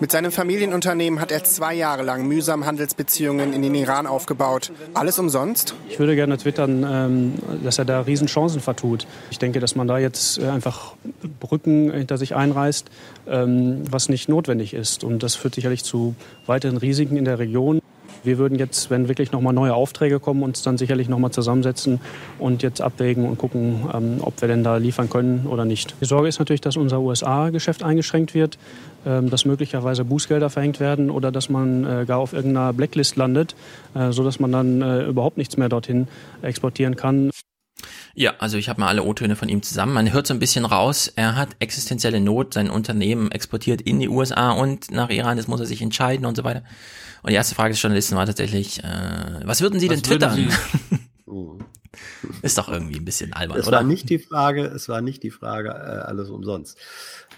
Mit 0.00 0.12
seinem 0.12 0.32
Familienunternehmen 0.32 1.20
hat 1.20 1.30
er 1.30 1.44
zwei 1.44 1.74
Jahre 1.74 2.02
lang 2.02 2.26
mühsam 2.26 2.64
Handelsbeziehungen 2.64 3.52
in 3.52 3.60
den 3.60 3.74
Iran 3.74 4.06
aufgebaut. 4.06 4.72
Alles 4.94 5.18
umsonst? 5.18 5.74
Ich 5.90 5.98
würde 5.98 6.14
gerne 6.14 6.38
twittern, 6.38 6.86
ähm, 6.90 7.34
dass 7.62 7.78
er 7.78 7.84
da 7.84 8.00
Riesenchancen 8.00 8.62
vertut. 8.62 9.06
Ich 9.30 9.38
denke, 9.38 9.60
dass 9.60 9.76
man 9.76 9.86
da 9.86 9.98
jetzt 9.98 10.38
äh, 10.38 10.46
einfach 10.46 10.94
Brücken 11.38 11.92
hinter 11.92 12.16
sich 12.16 12.34
einreißt, 12.34 12.90
ähm, 13.28 13.82
was 13.90 14.08
nicht 14.08 14.30
notwendig 14.30 14.72
ist. 14.72 15.04
Und 15.04 15.22
das 15.22 15.34
führt 15.34 15.54
sicherlich 15.54 15.84
zu 15.84 16.14
weiteren 16.46 16.78
Risiken 16.78 17.18
in 17.18 17.26
der 17.26 17.38
Region. 17.38 17.82
Wir 18.22 18.36
würden 18.38 18.58
jetzt, 18.58 18.90
wenn 18.90 19.08
wirklich 19.08 19.32
nochmal 19.32 19.54
neue 19.54 19.74
Aufträge 19.74 20.20
kommen, 20.20 20.42
uns 20.42 20.62
dann 20.62 20.76
sicherlich 20.76 21.08
nochmal 21.08 21.30
zusammensetzen 21.30 22.00
und 22.38 22.62
jetzt 22.62 22.80
abwägen 22.80 23.26
und 23.26 23.38
gucken, 23.38 23.88
ähm, 23.94 24.18
ob 24.20 24.40
wir 24.40 24.48
denn 24.48 24.62
da 24.62 24.76
liefern 24.76 25.08
können 25.08 25.46
oder 25.46 25.64
nicht. 25.64 25.94
Die 26.00 26.04
Sorge 26.04 26.28
ist 26.28 26.38
natürlich, 26.38 26.60
dass 26.60 26.76
unser 26.76 27.00
USA-Geschäft 27.00 27.82
eingeschränkt 27.82 28.34
wird, 28.34 28.58
dass 29.04 29.44
möglicherweise 29.44 30.04
Bußgelder 30.04 30.50
verhängt 30.50 30.80
werden 30.80 31.10
oder 31.10 31.32
dass 31.32 31.48
man 31.48 31.84
äh, 31.84 32.04
gar 32.06 32.18
auf 32.18 32.32
irgendeiner 32.32 32.72
Blacklist 32.72 33.16
landet, 33.16 33.54
äh, 33.94 34.12
sodass 34.12 34.40
man 34.40 34.52
dann 34.52 34.82
äh, 34.82 35.04
überhaupt 35.04 35.38
nichts 35.38 35.56
mehr 35.56 35.68
dorthin 35.68 36.08
exportieren 36.42 36.96
kann. 36.96 37.30
Ja, 38.14 38.34
also 38.38 38.58
ich 38.58 38.68
habe 38.68 38.80
mal 38.80 38.88
alle 38.88 39.02
O-Töne 39.04 39.36
von 39.36 39.48
ihm 39.48 39.62
zusammen. 39.62 39.94
Man 39.94 40.12
hört 40.12 40.26
so 40.26 40.34
ein 40.34 40.40
bisschen 40.40 40.64
raus, 40.64 41.12
er 41.14 41.36
hat 41.36 41.50
existenzielle 41.60 42.20
Not, 42.20 42.54
sein 42.54 42.68
Unternehmen 42.68 43.30
exportiert 43.30 43.80
in 43.80 44.00
die 44.00 44.08
USA 44.08 44.50
und 44.50 44.90
nach 44.90 45.10
Iran, 45.10 45.36
das 45.36 45.48
muss 45.48 45.60
er 45.60 45.66
sich 45.66 45.80
entscheiden 45.80 46.26
und 46.26 46.36
so 46.36 46.44
weiter. 46.44 46.62
Und 47.22 47.30
die 47.30 47.36
erste 47.36 47.54
Frage 47.54 47.72
des 47.72 47.80
Journalisten 47.80 48.16
war 48.16 48.26
tatsächlich, 48.26 48.82
äh, 48.82 49.40
was 49.44 49.60
würden 49.60 49.78
Sie 49.78 49.88
denn 49.88 49.98
was 49.98 50.08
twittern? 50.08 50.34
Sie? 50.34 50.48
Ist 52.42 52.56
doch 52.56 52.68
irgendwie 52.68 52.96
ein 52.96 53.04
bisschen 53.04 53.32
albern, 53.32 53.58
es 53.58 53.66
oder? 53.66 53.78
War 53.78 53.84
nicht 53.84 54.08
die 54.08 54.18
Frage, 54.18 54.64
es 54.64 54.88
war 54.88 55.00
nicht 55.00 55.22
die 55.22 55.30
Frage, 55.30 55.70
äh, 55.70 55.72
alles 55.72 56.30
umsonst. 56.30 56.78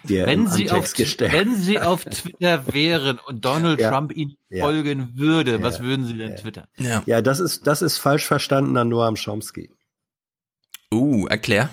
Wenn 0.04 0.48
Sie, 0.48 0.70
auf, 0.70 0.92
wenn 1.18 1.54
Sie 1.54 1.78
auf 1.78 2.04
Twitter 2.04 2.72
wären 2.72 3.18
und 3.18 3.44
Donald 3.44 3.80
ja, 3.80 3.90
Trump 3.90 4.12
Ihnen 4.16 4.36
ja, 4.48 4.64
folgen 4.64 5.12
würde, 5.14 5.52
ja, 5.52 5.62
was 5.62 5.80
würden 5.80 6.06
Sie 6.06 6.16
denn 6.16 6.36
twittern? 6.36 6.66
Ja. 6.78 7.02
ja, 7.06 7.22
das 7.22 7.40
ist, 7.40 7.66
das 7.66 7.82
ist 7.82 7.98
falsch 7.98 8.26
verstandener 8.26 8.84
Noam 8.84 9.14
Chomsky. 9.14 9.70
Uh, 10.92 11.26
erklär. 11.26 11.70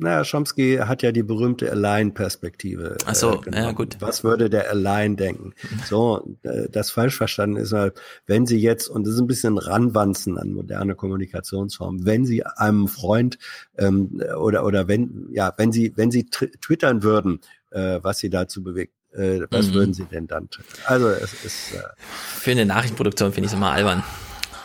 Naja, 0.00 0.24
Chomsky 0.24 0.78
hat 0.78 1.02
ja 1.02 1.12
die 1.12 1.22
berühmte 1.22 1.70
Align-Perspektive. 1.70 2.96
Ach 3.04 3.14
so, 3.14 3.42
äh, 3.44 3.54
ja 3.54 3.72
gut. 3.72 3.98
Was 4.00 4.24
würde 4.24 4.48
der 4.48 4.70
Align 4.70 5.16
denken? 5.16 5.54
So, 5.86 6.36
äh, 6.42 6.68
das 6.70 6.90
falsch 6.90 7.16
verstanden 7.16 7.56
ist 7.56 7.72
halt, 7.72 8.00
wenn 8.26 8.46
Sie 8.46 8.58
jetzt, 8.58 8.88
und 8.88 9.06
das 9.06 9.14
ist 9.14 9.20
ein 9.20 9.26
bisschen 9.26 9.58
ranwanzen 9.58 10.38
an 10.38 10.52
moderne 10.52 10.94
Kommunikationsformen, 10.94 12.06
wenn 12.06 12.24
Sie 12.24 12.44
einem 12.44 12.86
Freund 12.88 13.38
ähm, 13.76 14.22
oder 14.38 14.64
oder 14.64 14.88
wenn 14.88 15.28
ja, 15.32 15.52
wenn 15.56 15.72
Sie 15.72 15.92
wenn 15.96 16.10
Sie 16.10 16.26
twittern 16.26 17.02
würden, 17.02 17.40
äh, 17.70 17.98
was 18.02 18.18
Sie 18.18 18.30
dazu 18.30 18.62
bewegt, 18.62 18.94
äh, 19.12 19.40
was 19.50 19.68
mhm. 19.68 19.74
würden 19.74 19.94
Sie 19.94 20.04
denn 20.04 20.26
dann? 20.26 20.48
Also 20.86 21.08
es 21.08 21.44
ist 21.44 21.74
äh, 21.74 21.82
für 21.98 22.52
eine 22.52 22.66
Nachrichtenproduktion 22.66 23.32
finde 23.32 23.46
ich 23.46 23.52
es 23.52 23.56
immer 23.56 23.72
albern. 23.72 24.02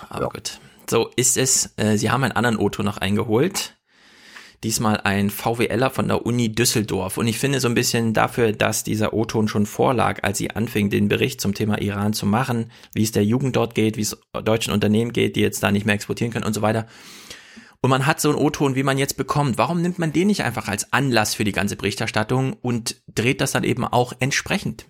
Aber 0.09 0.25
ja. 0.25 0.29
gut. 0.29 0.59
So 0.89 1.09
ist 1.15 1.37
es. 1.37 1.73
Äh, 1.77 1.97
Sie 1.97 2.11
haben 2.11 2.23
einen 2.23 2.33
anderen 2.33 2.57
Auto 2.57 2.83
noch 2.83 2.97
eingeholt 2.97 3.75
diesmal 4.65 4.99
ein 5.03 5.29
VWLer 5.29 5.91
von 5.91 6.07
der 6.07 6.25
Uni 6.25 6.51
Düsseldorf. 6.51 7.17
Und 7.17 7.27
ich 7.27 7.37
finde 7.37 7.59
so 7.59 7.67
ein 7.67 7.75
bisschen 7.75 8.13
dafür, 8.13 8.51
dass 8.51 8.83
dieser 8.83 9.13
O-Ton 9.13 9.47
schon 9.47 9.67
vorlag, 9.67 10.23
als 10.23 10.39
sie 10.39 10.49
anfing, 10.49 10.89
den 10.89 11.07
Bericht 11.07 11.39
zum 11.39 11.53
Thema 11.53 11.79
Iran 11.79 12.13
zu 12.13 12.25
machen, 12.25 12.71
wie 12.91 13.03
es 13.03 13.11
der 13.11 13.23
Jugend 13.23 13.55
dort 13.55 13.75
geht, 13.75 13.95
wie 13.95 14.01
es 14.01 14.17
deutschen 14.43 14.73
Unternehmen 14.73 15.13
geht, 15.13 15.35
die 15.35 15.41
jetzt 15.41 15.61
da 15.61 15.71
nicht 15.71 15.85
mehr 15.85 15.93
exportieren 15.93 16.33
können 16.33 16.45
und 16.45 16.53
so 16.53 16.63
weiter. 16.63 16.87
Und 17.81 17.91
man 17.91 18.07
hat 18.07 18.19
so 18.19 18.29
einen 18.29 18.39
O-Ton, 18.39 18.73
wie 18.73 18.81
man 18.81 18.97
jetzt 18.97 19.17
bekommt. 19.17 19.59
Warum 19.59 19.83
nimmt 19.83 19.99
man 19.99 20.11
den 20.11 20.27
nicht 20.27 20.43
einfach 20.43 20.67
als 20.67 20.91
Anlass 20.91 21.35
für 21.35 21.43
die 21.43 21.51
ganze 21.51 21.75
Berichterstattung 21.75 22.53
und 22.53 23.03
dreht 23.13 23.41
das 23.41 23.51
dann 23.51 23.63
eben 23.63 23.85
auch 23.85 24.13
entsprechend? 24.19 24.87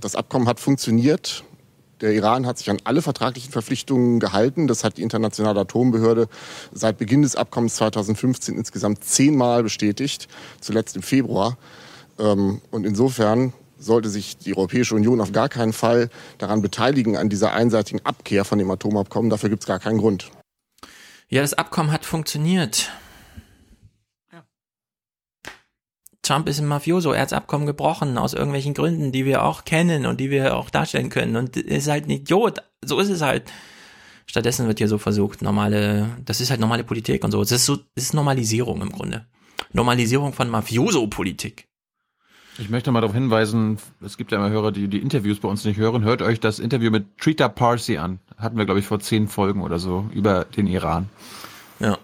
Das 0.00 0.14
Abkommen 0.14 0.46
hat 0.46 0.60
funktioniert. 0.60 1.42
Der 2.00 2.12
Iran 2.12 2.46
hat 2.46 2.58
sich 2.58 2.68
an 2.68 2.78
alle 2.84 3.00
vertraglichen 3.00 3.52
Verpflichtungen 3.52 4.20
gehalten. 4.20 4.66
Das 4.66 4.84
hat 4.84 4.98
die 4.98 5.02
Internationale 5.02 5.60
Atombehörde 5.60 6.28
seit 6.72 6.98
Beginn 6.98 7.22
des 7.22 7.36
Abkommens 7.36 7.76
2015 7.76 8.56
insgesamt 8.56 9.02
zehnmal 9.02 9.62
bestätigt, 9.62 10.28
zuletzt 10.60 10.96
im 10.96 11.02
Februar. 11.02 11.56
Ähm, 12.18 12.60
und 12.70 12.84
insofern 12.84 13.54
sollte 13.78 14.08
sich 14.08 14.36
die 14.38 14.56
Europäische 14.56 14.94
Union 14.94 15.20
auf 15.20 15.32
gar 15.32 15.48
keinen 15.48 15.72
Fall 15.72 16.10
daran 16.38 16.62
beteiligen, 16.62 17.16
an 17.16 17.28
dieser 17.28 17.52
einseitigen 17.52 18.04
Abkehr 18.04 18.44
von 18.44 18.58
dem 18.58 18.70
Atomabkommen. 18.70 19.30
Dafür 19.30 19.48
gibt 19.50 19.62
es 19.62 19.66
gar 19.66 19.78
keinen 19.78 19.98
Grund. 19.98 20.30
Ja, 21.28 21.42
das 21.42 21.54
Abkommen 21.54 21.92
hat 21.92 22.04
funktioniert. 22.04 22.90
Trump 26.26 26.48
ist 26.48 26.58
ein 26.58 26.66
Mafioso, 26.66 27.12
er 27.12 27.22
hat 27.22 27.30
das 27.30 27.38
Abkommen 27.38 27.66
gebrochen, 27.66 28.18
aus 28.18 28.34
irgendwelchen 28.34 28.74
Gründen, 28.74 29.12
die 29.12 29.24
wir 29.24 29.44
auch 29.44 29.64
kennen 29.64 30.06
und 30.06 30.18
die 30.18 30.30
wir 30.30 30.56
auch 30.56 30.70
darstellen 30.70 31.08
können. 31.08 31.36
Und 31.36 31.56
ist 31.56 31.88
halt 31.88 32.06
ein 32.06 32.10
Idiot. 32.10 32.62
So 32.84 32.98
ist 32.98 33.10
es 33.10 33.22
halt. 33.22 33.44
Stattdessen 34.26 34.66
wird 34.66 34.78
hier 34.78 34.88
so 34.88 34.98
versucht, 34.98 35.40
normale, 35.40 36.08
das 36.24 36.40
ist 36.40 36.50
halt 36.50 36.58
normale 36.58 36.82
Politik 36.82 37.22
und 37.22 37.30
so. 37.30 37.40
Das 37.40 37.52
ist 37.52 37.66
so, 37.66 37.76
das 37.76 38.06
ist 38.06 38.14
Normalisierung 38.14 38.82
im 38.82 38.90
Grunde. 38.90 39.24
Normalisierung 39.72 40.32
von 40.32 40.50
Mafioso-Politik. 40.50 41.68
Ich 42.58 42.70
möchte 42.70 42.90
mal 42.90 43.02
darauf 43.02 43.14
hinweisen, 43.14 43.78
es 44.00 44.16
gibt 44.16 44.32
ja 44.32 44.38
immer 44.38 44.50
Hörer, 44.50 44.72
die 44.72 44.88
die 44.88 44.98
Interviews 44.98 45.38
bei 45.38 45.48
uns 45.48 45.64
nicht 45.64 45.76
hören. 45.76 46.02
Hört 46.02 46.22
euch 46.22 46.40
das 46.40 46.58
Interview 46.58 46.90
mit 46.90 47.18
Trita 47.18 47.48
Parsi 47.48 47.98
an. 47.98 48.18
Hatten 48.36 48.56
wir, 48.56 48.64
glaube 48.64 48.80
ich, 48.80 48.86
vor 48.86 48.98
zehn 48.98 49.28
Folgen 49.28 49.62
oder 49.62 49.78
so 49.78 50.08
über 50.12 50.44
den 50.44 50.66
Iran. 50.66 51.08
Ja. 51.78 51.98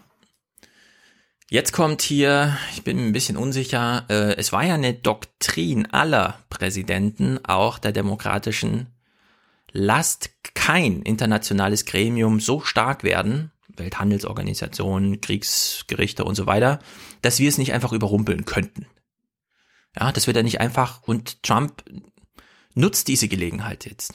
Jetzt 1.52 1.74
kommt 1.74 2.00
hier, 2.00 2.56
ich 2.72 2.82
bin 2.82 2.98
ein 2.98 3.12
bisschen 3.12 3.36
unsicher, 3.36 4.06
äh, 4.08 4.36
es 4.36 4.52
war 4.52 4.64
ja 4.64 4.72
eine 4.72 4.94
Doktrin 4.94 5.84
aller 5.84 6.38
Präsidenten, 6.48 7.44
auch 7.44 7.78
der 7.78 7.92
demokratischen, 7.92 8.86
lasst 9.70 10.30
kein 10.54 11.02
internationales 11.02 11.84
Gremium 11.84 12.40
so 12.40 12.62
stark 12.62 13.04
werden, 13.04 13.52
Welthandelsorganisationen, 13.68 15.20
Kriegsgerichte 15.20 16.24
und 16.24 16.36
so 16.36 16.46
weiter, 16.46 16.78
dass 17.20 17.38
wir 17.38 17.50
es 17.50 17.58
nicht 17.58 17.74
einfach 17.74 17.92
überrumpeln 17.92 18.46
könnten. 18.46 18.86
Ja, 19.94 20.10
das 20.10 20.26
wird 20.26 20.38
er 20.38 20.44
nicht 20.44 20.62
einfach 20.62 21.02
und 21.02 21.42
Trump 21.42 21.84
nutzt 22.72 23.08
diese 23.08 23.28
Gelegenheit 23.28 23.84
jetzt. 23.84 24.14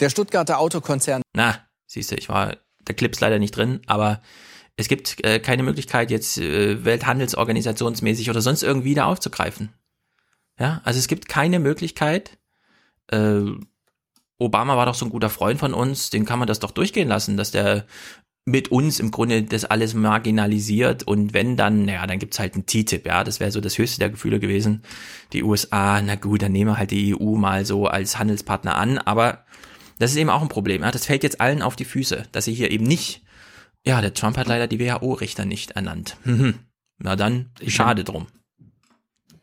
Der 0.00 0.10
Stuttgarter 0.10 0.58
Autokonzern. 0.58 1.22
Na, 1.32 1.64
siehst 1.86 2.10
du, 2.10 2.16
ich 2.16 2.28
war, 2.28 2.56
der 2.88 2.96
Clip 2.96 3.12
ist 3.12 3.20
leider 3.20 3.38
nicht 3.38 3.56
drin, 3.56 3.82
aber 3.86 4.20
es 4.76 4.88
gibt 4.88 5.22
äh, 5.24 5.38
keine 5.38 5.62
Möglichkeit, 5.62 6.10
jetzt 6.10 6.38
äh, 6.38 6.84
Welthandelsorganisationsmäßig 6.84 8.30
oder 8.30 8.40
sonst 8.40 8.62
irgendwie 8.62 8.94
da 8.94 9.06
aufzugreifen. 9.06 9.70
Ja, 10.58 10.80
also 10.84 10.98
es 10.98 11.08
gibt 11.08 11.28
keine 11.28 11.58
Möglichkeit. 11.58 12.38
Äh, 13.08 13.42
Obama 14.38 14.76
war 14.76 14.86
doch 14.86 14.94
so 14.94 15.06
ein 15.06 15.10
guter 15.10 15.30
Freund 15.30 15.60
von 15.60 15.74
uns, 15.74 16.10
den 16.10 16.24
kann 16.24 16.38
man 16.38 16.48
das 16.48 16.58
doch 16.58 16.72
durchgehen 16.72 17.08
lassen, 17.08 17.36
dass 17.36 17.50
der 17.50 17.86
mit 18.44 18.72
uns 18.72 18.98
im 18.98 19.12
Grunde 19.12 19.44
das 19.44 19.64
alles 19.64 19.94
marginalisiert 19.94 21.04
und 21.04 21.32
wenn 21.32 21.56
dann, 21.56 21.84
naja, 21.84 22.04
dann 22.08 22.18
gibt's 22.18 22.40
halt 22.40 22.56
ein 22.56 22.66
TTIP, 22.66 23.06
ja, 23.06 23.22
das 23.22 23.38
wäre 23.38 23.52
so 23.52 23.60
das 23.60 23.78
höchste 23.78 24.00
der 24.00 24.10
Gefühle 24.10 24.40
gewesen. 24.40 24.82
Die 25.32 25.44
USA, 25.44 26.02
na 26.02 26.16
gut, 26.16 26.42
dann 26.42 26.50
nehmen 26.50 26.72
wir 26.72 26.78
halt 26.78 26.90
die 26.90 27.14
EU 27.14 27.36
mal 27.36 27.64
so 27.64 27.86
als 27.86 28.18
Handelspartner 28.18 28.74
an, 28.74 28.98
aber 28.98 29.44
das 30.00 30.10
ist 30.10 30.16
eben 30.16 30.30
auch 30.30 30.42
ein 30.42 30.48
Problem, 30.48 30.82
ja, 30.82 30.90
das 30.90 31.06
fällt 31.06 31.22
jetzt 31.22 31.40
allen 31.40 31.62
auf 31.62 31.76
die 31.76 31.84
Füße, 31.84 32.24
dass 32.32 32.46
sie 32.46 32.54
hier 32.54 32.72
eben 32.72 32.84
nicht 32.84 33.22
ja, 33.84 34.00
der 34.00 34.14
Trump 34.14 34.36
hat 34.36 34.46
leider 34.46 34.66
die 34.66 34.80
WHO-Richter 34.80 35.44
nicht 35.44 35.72
ernannt. 35.72 36.16
Mhm. 36.24 36.54
Na 36.98 37.16
dann, 37.16 37.50
schade 37.66 38.04
drum. 38.04 38.26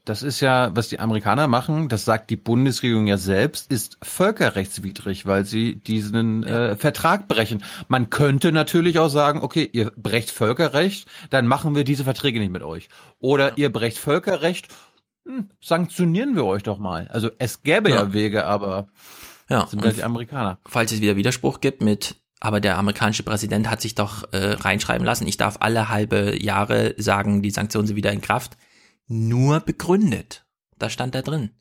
Das 0.05 0.23
ist 0.23 0.39
ja, 0.39 0.75
was 0.75 0.89
die 0.89 0.99
Amerikaner 0.99 1.47
machen, 1.47 1.87
das 1.87 2.03
sagt 2.03 2.31
die 2.31 2.35
Bundesregierung 2.35 3.05
ja 3.05 3.17
selbst, 3.17 3.71
ist 3.71 3.97
völkerrechtswidrig, 4.01 5.27
weil 5.27 5.45
sie 5.45 5.75
diesen 5.75 6.43
äh, 6.43 6.75
Vertrag 6.77 7.27
brechen. 7.27 7.63
Man 7.89 8.09
könnte 8.09 8.51
natürlich 8.51 8.97
auch 8.97 9.09
sagen, 9.09 9.41
okay, 9.41 9.69
ihr 9.71 9.91
brecht 9.95 10.31
Völkerrecht, 10.31 11.07
dann 11.29 11.45
machen 11.45 11.75
wir 11.75 11.83
diese 11.83 12.05
Verträge 12.05 12.39
nicht 12.39 12.51
mit 12.51 12.63
euch. 12.63 12.89
Oder 13.19 13.49
ja. 13.49 13.57
ihr 13.57 13.71
brecht 13.71 13.99
Völkerrecht, 13.99 14.69
hm, 15.27 15.49
sanktionieren 15.61 16.35
wir 16.35 16.45
euch 16.45 16.63
doch 16.63 16.79
mal. 16.79 17.07
Also 17.09 17.29
es 17.37 17.61
gäbe 17.61 17.91
ja, 17.91 17.97
ja 17.97 18.13
Wege, 18.13 18.45
aber 18.45 18.87
ja, 19.47 19.67
sind 19.67 19.83
halt 19.83 19.97
die 19.97 20.03
Amerikaner. 20.03 20.57
Falls 20.65 20.91
es 20.91 21.01
wieder 21.01 21.17
Widerspruch 21.17 21.59
gibt 21.59 21.83
mit 21.83 22.15
aber 22.39 22.61
der 22.61 22.77
amerikanische 22.77 23.23
Präsident 23.23 23.69
hat 23.69 23.81
sich 23.81 23.95
doch 23.95 24.31
äh, 24.31 24.53
reinschreiben 24.53 25.05
lassen, 25.05 25.27
ich 25.27 25.37
darf 25.37 25.57
alle 25.59 25.89
halbe 25.89 26.41
Jahre 26.41 26.95
sagen, 26.97 27.41
die 27.41 27.51
Sanktionen 27.51 27.87
sind 27.87 27.95
wieder 27.95 28.13
in 28.13 28.21
Kraft. 28.21 28.57
Nur 29.07 29.59
begründet. 29.59 30.45
Da 30.77 30.89
stand 30.89 31.15
da 31.15 31.21
drin. 31.21 31.51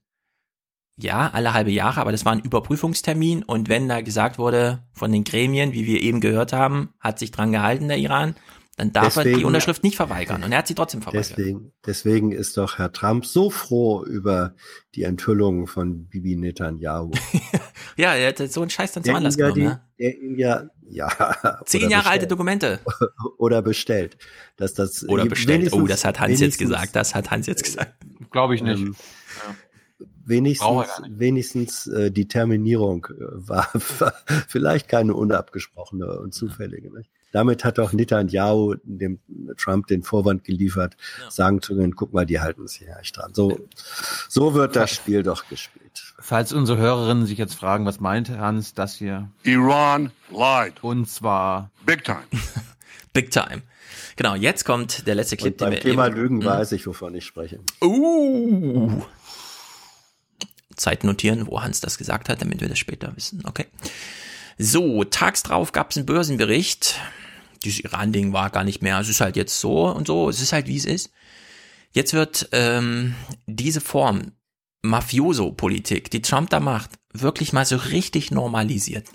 Ja, 1.01 1.31
alle 1.33 1.55
halbe 1.55 1.71
Jahre, 1.71 2.01
aber 2.01 2.13
das 2.13 2.25
war 2.25 2.33
ein 2.33 2.41
Überprüfungstermin 2.41 3.45
und 3.45 3.69
wenn 3.69 3.89
da 3.89 4.01
gesagt 4.01 4.39
wurde 4.39 4.85
von 4.93 5.13
den 5.13 5.25
Gremien, 5.25 5.73
wie 5.73 5.87
wir 5.87 6.03
eben 6.03 6.21
gehört 6.21 6.53
haben, 6.53 6.93
hat 6.99 7.21
sich 7.21 7.31
dran 7.31 7.53
gehalten 7.53 7.87
der 7.87 7.99
Iran, 7.99 8.35
dann 8.79 8.93
darf 8.93 9.15
deswegen, 9.15 9.35
er 9.35 9.39
die 9.39 9.45
Unterschrift 9.45 9.83
nicht 9.83 9.97
verweigern. 9.97 10.45
Und 10.45 10.53
er 10.53 10.59
hat 10.59 10.69
sie 10.69 10.75
trotzdem 10.75 11.03
verweigert. 11.03 11.31
Deswegen, 11.31 11.73
deswegen 11.85 12.33
ist 12.33 12.57
doch 12.57 12.79
Herr 12.79 12.93
Trump 12.93 13.27
so 13.27 13.51
froh 13.51 14.05
über 14.05 14.55
die 14.95 15.03
Enthüllung 15.03 15.67
von 15.67 16.07
Bibi 16.07 16.37
Netanyahu. 16.37 17.11
ja, 17.97 18.15
er 18.15 18.29
hat 18.29 18.39
so 18.39 18.61
einen 18.61 18.71
Scheiß 18.71 18.93
dann 18.93 19.03
zum 19.03 19.17
Anlass 19.17 19.37
ja 19.37 19.51
genommen. 19.51 19.81
Die, 19.99 20.05
ne? 20.05 20.39
Der 20.39 20.39
ja, 20.39 20.71
ja. 20.89 21.61
Zehn 21.65 21.83
Jahre 21.83 22.03
bestellt. 22.03 22.07
alte 22.07 22.27
Dokumente. 22.29 22.81
oder 23.39 23.63
bestellt. 23.63 24.17
Dass 24.57 24.75
das 24.75 25.09
oder 25.09 25.27
bestellt. 25.27 25.73
Oh, 25.73 25.87
das 25.87 26.05
hat 26.05 26.21
Hans 26.21 26.39
jetzt 26.39 26.59
gesagt. 26.59 26.95
Das 26.95 27.17
hat 27.17 27.33
Hans 27.33 27.47
jetzt 27.47 27.65
gesagt. 27.65 27.95
Glaube 28.31 28.55
ich 28.55 28.63
nicht. 28.63 28.81
Ähm, 28.81 28.95
Wenigstens, 30.25 31.03
wenigstens 31.09 31.87
äh, 31.87 32.11
die 32.11 32.29
Terminierung 32.29 33.07
äh, 33.07 33.15
war, 33.19 33.71
war 33.99 34.13
vielleicht 34.47 34.87
keine 34.87 35.15
unabgesprochene 35.15 36.21
und 36.21 36.35
zufällige. 36.35 36.95
Nicht? 36.95 37.11
Damit 37.33 37.65
hat 37.65 37.79
auch 37.79 37.93
Netanyahu 37.93 38.77
dem 38.85 39.21
Trump 39.59 39.87
den 39.89 40.03
Vorwand 40.03 40.45
geliefert, 40.45 40.97
ja. 41.23 41.31
sagen 41.31 41.61
zu 41.61 41.77
können, 41.77 41.95
guck 41.95 42.13
mal, 42.13 42.25
die 42.25 42.41
halten 42.41 42.67
sich 42.67 42.83
ja 42.83 42.99
echt 42.99 43.17
dran. 43.17 43.35
So, 43.35 43.59
so 44.29 44.55
wird 44.55 44.77
das 44.77 44.91
Spiel 44.91 45.23
doch 45.23 45.47
gespielt. 45.49 46.15
Falls 46.19 46.53
unsere 46.53 46.79
Hörerinnen 46.79 47.27
sich 47.27 47.39
jetzt 47.39 47.55
fragen, 47.55 47.85
was 47.85 48.01
meinte 48.01 48.39
Hans, 48.39 48.75
das 48.75 48.95
hier? 48.95 49.31
Iran 49.43 50.11
lied. 50.31 50.83
Und 50.83 51.09
zwar 51.09 51.71
Big 51.85 52.05
time. 52.05 52.25
Big 53.13 53.31
time. 53.31 53.63
Genau, 54.17 54.35
jetzt 54.35 54.65
kommt 54.65 55.07
der 55.07 55.15
letzte 55.15 55.37
Clip, 55.37 55.53
Und 55.53 55.59
beim 55.59 55.71
den 55.71 55.77
wir 55.77 55.91
Thema 55.91 56.07
eben, 56.09 56.17
Lügen 56.17 56.41
hm? 56.41 56.47
weiß 56.47 56.73
ich, 56.73 56.87
wovon 56.87 57.15
ich 57.15 57.25
spreche. 57.25 57.61
Uh. 57.83 59.03
Zeit 60.77 61.05
notieren, 61.05 61.47
wo 61.47 61.63
Hans 61.63 61.81
das 61.81 61.99
gesagt 61.99 62.29
hat, 62.29 62.41
damit 62.41 62.61
wir 62.61 62.69
das 62.69 62.79
später 62.79 63.15
wissen. 63.17 63.43
Okay. 63.45 63.67
So, 64.59 65.05
tags 65.05 65.43
drauf 65.43 65.73
gab 65.73 65.91
es 65.91 65.97
einen 65.97 66.07
Börsenbericht. 66.07 66.99
Dieses 67.65 67.81
Iran-Ding 67.81 68.33
war 68.33 68.51
gar 68.51 68.65
nicht 68.65 68.83
mehr. 68.83 68.99
Es 68.99 69.09
ist 69.09 69.21
halt 69.21 69.37
jetzt 69.37 69.59
so 69.61 69.89
und 69.89 70.07
so. 70.07 70.29
Es 70.29 70.41
ist 70.41 70.53
halt 70.53 70.67
wie 70.67 70.77
es 70.77 70.85
ist. 70.85 71.11
Jetzt 71.93 72.13
wird 72.13 72.49
ähm, 72.53 73.15
diese 73.47 73.81
Form 73.81 74.33
Mafioso-Politik, 74.83 76.11
die 76.11 76.23
Trump 76.23 76.51
da 76.51 76.61
macht, 76.61 76.91
wirklich 77.13 77.53
mal 77.53 77.65
so 77.65 77.77
richtig 77.77 78.31
normalisiert. 78.31 79.07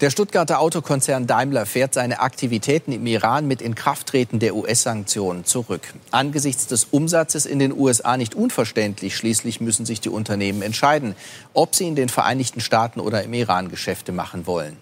Der 0.00 0.10
Stuttgarter 0.10 0.60
Autokonzern 0.60 1.26
Daimler 1.26 1.66
fährt 1.66 1.92
seine 1.92 2.20
Aktivitäten 2.20 2.92
im 2.92 3.04
Iran 3.04 3.48
mit 3.48 3.60
Inkrafttreten 3.60 4.38
der 4.38 4.54
US-Sanktionen 4.54 5.44
zurück. 5.44 5.92
Angesichts 6.12 6.68
des 6.68 6.84
Umsatzes 6.84 7.46
in 7.46 7.58
den 7.58 7.76
USA 7.76 8.16
nicht 8.16 8.36
unverständlich. 8.36 9.16
Schließlich 9.16 9.60
müssen 9.60 9.86
sich 9.86 10.00
die 10.00 10.08
Unternehmen 10.08 10.62
entscheiden, 10.62 11.16
ob 11.52 11.74
sie 11.74 11.88
in 11.88 11.96
den 11.96 12.08
Vereinigten 12.08 12.60
Staaten 12.60 13.00
oder 13.00 13.24
im 13.24 13.34
Iran 13.34 13.70
Geschäfte 13.70 14.12
machen 14.12 14.46
wollen. 14.46 14.76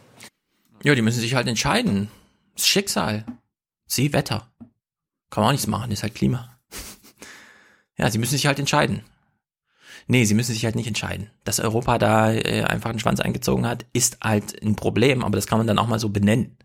Ja, 0.83 0.95
die 0.95 1.03
müssen 1.03 1.21
sich 1.21 1.35
halt 1.35 1.47
entscheiden. 1.49 2.09
Das 2.55 2.63
ist 2.63 2.69
Schicksal. 2.69 3.25
Sie, 3.87 4.13
Wetter. 4.13 4.51
Kann 5.31 5.43
man 5.43 5.49
auch 5.49 5.53
nichts 5.53 5.67
machen, 5.67 5.91
ist 5.91 6.03
halt 6.03 6.15
Klima. 6.15 6.57
ja, 7.97 8.11
sie 8.11 8.19
müssen 8.19 8.33
sich 8.33 8.47
halt 8.47 8.59
entscheiden. 8.59 9.03
Nee, 10.09 10.25
sie 10.25 10.35
müssen 10.35 10.53
sich 10.53 10.65
halt 10.65 10.77
nicht 10.77 10.87
entscheiden. 10.87 11.31
Dass 11.45 11.59
Europa 11.59 11.99
da 11.99 12.33
äh, 12.33 12.63
einfach 12.63 12.91
einen 12.91 13.01
Schwanz 13.01 13.19
eingezogen 13.21 13.67
hat, 13.67 13.85
ist 13.93 14.19
halt 14.23 14.63
ein 14.63 14.77
Problem, 14.77 15.25
aber 15.25 15.37
das 15.37 15.47
kann 15.49 15.59
man 15.59 15.67
dann 15.67 15.79
auch 15.81 15.89
mal 15.89 15.99
so 15.99 16.09
benennen. 16.11 16.57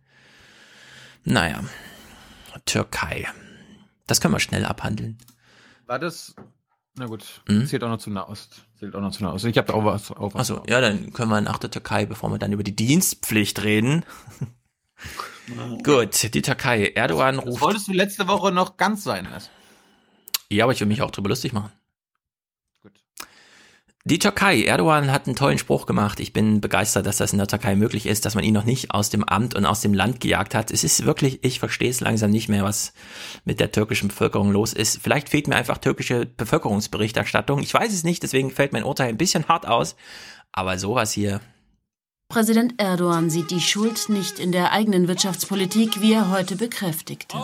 Naja, 1.23 1.63
Türkei. 2.65 3.27
Das 4.05 4.21
können 4.21 4.33
wir 4.33 4.39
schnell 4.39 4.65
abhandeln. 4.65 5.17
War 5.87 5.97
das? 5.99 6.35
Na 6.95 7.05
gut, 7.05 7.41
Mhm. 7.47 7.65
zählt 7.65 7.83
auch 7.83 7.89
noch 7.89 7.97
zu 7.97 8.11
Nahost. 8.11 8.63
Zählt 8.81 8.95
auch 8.95 9.11
zu 9.11 9.23
Nahost. 9.23 9.45
Ich 9.45 9.55
habe 9.59 9.67
da 9.67 9.73
auch 9.75 9.85
was. 9.85 10.09
Auch 10.09 10.33
was 10.33 10.49
Achso, 10.49 10.63
ja, 10.67 10.81
dann 10.81 11.13
können 11.13 11.29
wir 11.29 11.39
nach 11.39 11.59
der 11.59 11.69
Türkei, 11.69 12.07
bevor 12.07 12.31
wir 12.31 12.39
dann 12.39 12.51
über 12.51 12.63
die 12.63 12.75
Dienstpflicht 12.75 13.63
reden. 13.63 14.03
Gut, 15.83 16.33
die 16.33 16.41
Türkei. 16.41 16.87
Erdogan 16.95 17.35
Das 17.35 17.45
ruft. 17.45 17.61
wolltest 17.61 17.87
du 17.89 17.93
letzte 17.93 18.27
Woche 18.27 18.51
noch 18.51 18.77
ganz 18.77 19.03
sein 19.03 19.27
lassen. 19.29 19.51
Ja, 20.49 20.63
aber 20.65 20.73
ich 20.73 20.79
will 20.79 20.87
mich 20.87 21.03
auch 21.03 21.11
drüber 21.11 21.29
lustig 21.29 21.53
machen. 21.53 21.71
Die 24.03 24.17
Türkei. 24.17 24.63
Erdogan 24.63 25.11
hat 25.11 25.27
einen 25.27 25.35
tollen 25.35 25.59
Spruch 25.59 25.85
gemacht. 25.85 26.19
Ich 26.19 26.33
bin 26.33 26.59
begeistert, 26.59 27.05
dass 27.05 27.17
das 27.17 27.33
in 27.33 27.37
der 27.37 27.47
Türkei 27.47 27.75
möglich 27.75 28.07
ist, 28.07 28.25
dass 28.25 28.33
man 28.33 28.43
ihn 28.43 28.53
noch 28.53 28.63
nicht 28.63 28.91
aus 28.91 29.11
dem 29.11 29.23
Amt 29.23 29.53
und 29.53 29.65
aus 29.65 29.81
dem 29.81 29.93
Land 29.93 30.19
gejagt 30.19 30.55
hat. 30.55 30.71
Es 30.71 30.83
ist 30.83 31.05
wirklich, 31.05 31.43
ich 31.43 31.59
verstehe 31.59 31.89
es 31.89 31.99
langsam 31.99 32.31
nicht 32.31 32.49
mehr, 32.49 32.63
was 32.63 32.93
mit 33.45 33.59
der 33.59 33.71
türkischen 33.71 34.07
Bevölkerung 34.07 34.51
los 34.51 34.73
ist. 34.73 34.99
Vielleicht 35.03 35.29
fehlt 35.29 35.47
mir 35.47 35.55
einfach 35.55 35.77
türkische 35.77 36.25
Bevölkerungsberichterstattung. 36.25 37.59
Ich 37.59 37.73
weiß 37.73 37.93
es 37.93 38.03
nicht, 38.03 38.23
deswegen 38.23 38.49
fällt 38.49 38.73
mein 38.73 38.83
Urteil 38.83 39.09
ein 39.09 39.17
bisschen 39.17 39.47
hart 39.47 39.67
aus. 39.67 39.95
Aber 40.51 40.79
sowas 40.79 41.11
hier, 41.11 41.39
Präsident 42.27 42.81
Erdogan 42.81 43.29
sieht 43.29 43.51
die 43.51 43.59
Schuld 43.59 44.07
nicht 44.07 44.39
in 44.39 44.53
der 44.53 44.71
eigenen 44.71 45.09
Wirtschaftspolitik, 45.09 45.99
wie 45.99 46.13
er 46.13 46.31
heute 46.31 46.55
bekräftigte. 46.55 47.37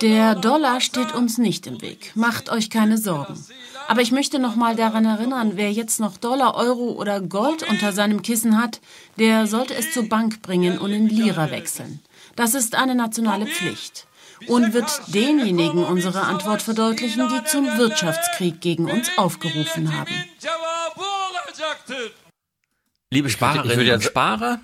Der 0.00 0.34
Dollar 0.34 0.80
steht 0.80 1.14
uns 1.14 1.38
nicht 1.38 1.66
im 1.66 1.80
Weg. 1.80 2.12
Macht 2.14 2.50
euch 2.50 2.68
keine 2.68 2.98
Sorgen. 2.98 3.42
Aber 3.88 4.00
ich 4.02 4.12
möchte 4.12 4.38
noch 4.38 4.56
mal 4.56 4.76
daran 4.76 5.04
erinnern, 5.04 5.52
wer 5.54 5.72
jetzt 5.72 6.00
noch 6.00 6.16
Dollar, 6.16 6.54
Euro 6.54 6.92
oder 6.92 7.20
Gold 7.20 7.62
unter 7.68 7.92
seinem 7.92 8.22
Kissen 8.22 8.60
hat, 8.60 8.80
der 9.18 9.46
sollte 9.46 9.74
es 9.74 9.92
zur 9.92 10.08
Bank 10.08 10.42
bringen 10.42 10.78
und 10.78 10.92
in 10.92 11.08
Lira 11.08 11.50
wechseln. 11.50 12.00
Das 12.36 12.54
ist 12.54 12.74
eine 12.74 12.94
nationale 12.94 13.46
Pflicht 13.46 14.06
und 14.48 14.72
wird 14.74 14.90
denjenigen 15.08 15.84
unsere 15.84 16.22
Antwort 16.22 16.62
verdeutlichen, 16.62 17.28
die 17.28 17.44
zum 17.44 17.66
Wirtschaftskrieg 17.78 18.60
gegen 18.60 18.90
uns 18.90 19.10
aufgerufen 19.16 19.96
haben. 19.96 20.14
liebe 23.10 23.28
ich 23.28 23.34
Sparerinnen 23.34 23.94
und 23.94 24.02
Sparer, 24.02 24.60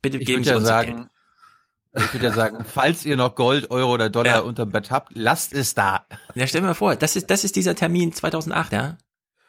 bitte 0.00 0.18
geben 0.18 0.44
Sie 0.44 0.54
uns 0.54 0.66
sagen, 0.66 1.10
ich 1.98 2.12
würde 2.14 2.26
ja 2.26 2.32
sagen, 2.32 2.64
falls 2.64 3.04
ihr 3.04 3.16
noch 3.16 3.34
Gold, 3.34 3.70
Euro 3.70 3.92
oder 3.94 4.08
Dollar 4.10 4.36
Ja. 4.36 4.40
unterm 4.40 4.70
Bett 4.70 4.90
habt, 4.90 5.12
lasst 5.14 5.52
es 5.52 5.74
da. 5.74 6.06
Ja, 6.34 6.46
stell 6.46 6.60
dir 6.62 6.68
mal 6.68 6.74
vor, 6.74 6.96
das 6.96 7.16
ist, 7.16 7.30
das 7.30 7.44
ist 7.44 7.56
dieser 7.56 7.74
Termin 7.74 8.12
2008, 8.12 8.72
ja. 8.72 8.98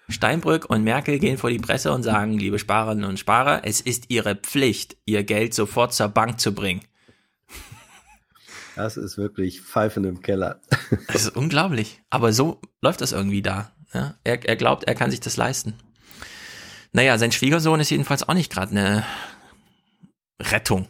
Steinbrück 0.07 0.67
und 0.69 0.83
Merkel 0.83 1.19
gehen 1.19 1.37
vor 1.37 1.51
die 1.51 1.59
Presse 1.59 1.91
und 1.91 2.01
sagen, 2.03 2.37
liebe 2.39 2.57
Sparerinnen 2.57 3.05
und 3.05 3.19
Sparer, 3.19 3.61
es 3.63 3.79
ist 3.79 4.05
ihre 4.09 4.35
Pflicht, 4.35 4.97
ihr 5.05 5.23
Geld 5.23 5.53
sofort 5.53 5.93
zur 5.93 6.07
Bank 6.07 6.39
zu 6.39 6.53
bringen. 6.53 6.81
Das 8.75 8.97
ist 8.97 9.17
wirklich 9.17 9.61
Pfeifen 9.61 10.05
im 10.05 10.21
Keller. 10.21 10.61
Das 11.11 11.23
ist 11.23 11.35
unglaublich. 11.35 12.01
Aber 12.09 12.31
so 12.33 12.61
läuft 12.81 13.01
das 13.01 13.11
irgendwie 13.11 13.41
da. 13.41 13.71
Ja? 13.93 14.15
Er, 14.23 14.43
er 14.47 14.55
glaubt, 14.55 14.85
er 14.85 14.95
kann 14.95 15.11
sich 15.11 15.19
das 15.19 15.37
leisten. 15.37 15.73
Naja, 16.93 17.17
sein 17.17 17.31
Schwiegersohn 17.31 17.79
ist 17.79 17.89
jedenfalls 17.91 18.27
auch 18.27 18.33
nicht 18.33 18.51
gerade 18.51 18.71
eine 18.71 19.05
Rettung. 20.41 20.87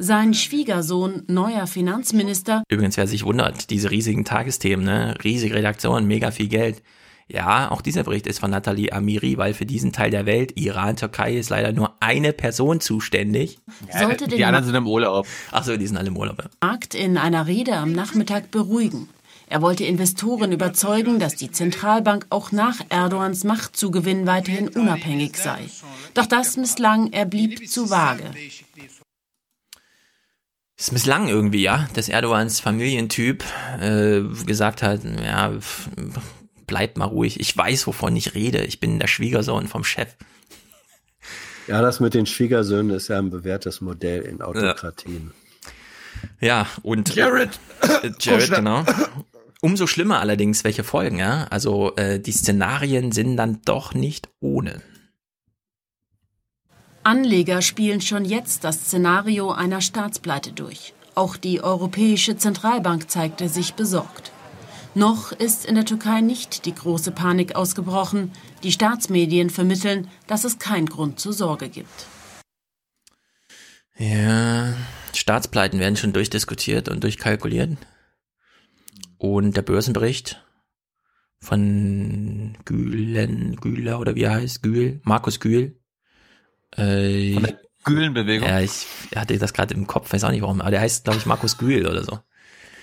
Sein 0.00 0.32
Schwiegersohn, 0.32 1.24
neuer 1.26 1.66
Finanzminister, 1.66 2.62
Übrigens, 2.68 2.96
wer 2.96 3.08
sich 3.08 3.24
wundert, 3.24 3.68
diese 3.68 3.90
riesigen 3.90 4.24
Tagesthemen, 4.24 4.84
ne? 4.84 5.16
riesige 5.24 5.56
Redaktion, 5.56 6.06
mega 6.06 6.30
viel 6.30 6.46
Geld. 6.46 6.84
Ja, 7.26 7.72
auch 7.72 7.82
dieser 7.82 8.04
Bericht 8.04 8.28
ist 8.28 8.38
von 8.38 8.52
Nathalie 8.52 8.92
Amiri, 8.92 9.36
weil 9.38 9.54
für 9.54 9.66
diesen 9.66 9.92
Teil 9.92 10.12
der 10.12 10.24
Welt, 10.24 10.52
Iran, 10.54 10.94
Türkei, 10.94 11.36
ist 11.36 11.50
leider 11.50 11.72
nur 11.72 11.96
eine 11.98 12.32
Person 12.32 12.80
zuständig. 12.80 13.58
Sollte 13.90 14.28
die 14.28 14.36
den 14.36 14.44
anderen 14.44 14.64
sind 14.66 14.76
im 14.76 14.86
Urlaub. 14.86 15.26
Ach 15.50 15.64
so, 15.64 15.76
die 15.76 15.86
sind 15.88 15.96
alle 15.96 16.08
im 16.08 16.16
Urlaub. 16.16 16.38
ja. 16.38 16.48
Markt 16.62 16.94
in 16.94 17.18
einer 17.18 17.48
Rede 17.48 17.74
am 17.74 17.90
Nachmittag 17.90 18.52
beruhigen. 18.52 19.08
Er 19.50 19.62
wollte 19.62 19.84
Investoren 19.84 20.52
überzeugen, 20.52 21.18
dass 21.18 21.34
die 21.34 21.50
Zentralbank 21.50 22.26
auch 22.30 22.52
nach 22.52 22.76
Erdogans 22.88 23.42
Machtzugewinn 23.42 24.28
weiterhin 24.28 24.68
unabhängig 24.68 25.36
sei. 25.38 25.58
Doch 26.14 26.26
das 26.26 26.56
misslang, 26.56 27.12
er 27.12 27.24
blieb 27.24 27.68
zu 27.68 27.90
vage. 27.90 28.24
Es 30.80 30.92
misslang 30.92 31.26
irgendwie, 31.26 31.62
ja, 31.62 31.88
dass 31.94 32.08
Erdogans 32.08 32.60
Familientyp 32.60 33.42
äh, 33.80 34.20
gesagt 34.46 34.82
hat, 34.82 35.00
ja, 35.04 35.52
bleibt 36.68 36.96
mal 36.98 37.06
ruhig, 37.06 37.40
ich 37.40 37.56
weiß, 37.56 37.88
wovon 37.88 38.14
ich 38.14 38.36
rede, 38.36 38.62
ich 38.62 38.78
bin 38.78 39.00
der 39.00 39.08
Schwiegersohn 39.08 39.66
vom 39.66 39.82
Chef. 39.82 40.14
Ja, 41.66 41.82
das 41.82 41.98
mit 41.98 42.14
den 42.14 42.26
Schwiegersöhnen 42.26 42.94
ist 42.96 43.08
ja 43.08 43.18
ein 43.18 43.30
bewährtes 43.30 43.80
Modell 43.80 44.22
in 44.22 44.40
Autokratien. 44.40 45.32
Ja, 46.40 46.68
und 46.82 47.12
Jared. 47.12 47.58
Äh, 48.02 48.10
Jared, 48.20 48.50
genau. 48.54 48.84
Umso 49.60 49.88
schlimmer 49.88 50.20
allerdings, 50.20 50.62
welche 50.62 50.84
Folgen, 50.84 51.18
ja. 51.18 51.48
Also 51.50 51.96
äh, 51.96 52.20
die 52.20 52.30
Szenarien 52.32 53.10
sind 53.10 53.36
dann 53.36 53.60
doch 53.64 53.94
nicht 53.94 54.28
ohne. 54.38 54.80
Anleger 57.08 57.62
spielen 57.62 58.02
schon 58.02 58.26
jetzt 58.26 58.64
das 58.64 58.82
Szenario 58.82 59.50
einer 59.50 59.80
Staatspleite 59.80 60.52
durch. 60.52 60.92
Auch 61.14 61.38
die 61.38 61.62
Europäische 61.62 62.36
Zentralbank 62.36 63.10
zeigte 63.10 63.48
sich 63.48 63.72
besorgt. 63.72 64.30
Noch 64.94 65.32
ist 65.32 65.64
in 65.64 65.74
der 65.74 65.86
Türkei 65.86 66.20
nicht 66.20 66.66
die 66.66 66.74
große 66.74 67.10
Panik 67.12 67.56
ausgebrochen. 67.56 68.32
Die 68.62 68.72
Staatsmedien 68.72 69.48
vermitteln, 69.48 70.06
dass 70.26 70.44
es 70.44 70.58
keinen 70.58 70.84
Grund 70.84 71.18
zur 71.18 71.32
Sorge 71.32 71.70
gibt. 71.70 72.06
Ja, 73.96 74.74
Staatspleiten 75.14 75.80
werden 75.80 75.96
schon 75.96 76.12
durchdiskutiert 76.12 76.90
und 76.90 77.04
durchkalkuliert. 77.04 77.78
Und 79.16 79.56
der 79.56 79.62
Börsenbericht 79.62 80.44
von 81.40 82.54
Gülen, 82.66 83.56
Güler 83.56 83.98
oder 83.98 84.14
wie 84.14 84.24
er 84.24 84.34
heißt, 84.34 84.62
Gül, 84.62 85.00
Markus 85.04 85.40
Gül. 85.40 85.77
Äh, 86.76 87.34
Von 87.34 87.42
der 87.42 87.60
Gülenbewegung. 87.84 88.48
Ja, 88.48 88.60
ich 88.60 88.86
hatte 89.14 89.38
das 89.38 89.52
gerade 89.52 89.74
im 89.74 89.86
Kopf, 89.86 90.12
weiß 90.12 90.24
auch 90.24 90.30
nicht 90.30 90.42
warum, 90.42 90.60
aber 90.60 90.70
der 90.70 90.80
heißt, 90.80 91.04
glaube 91.04 91.18
ich, 91.18 91.26
Markus 91.26 91.58
Gül 91.58 91.86
oder 91.86 92.04
so. 92.04 92.18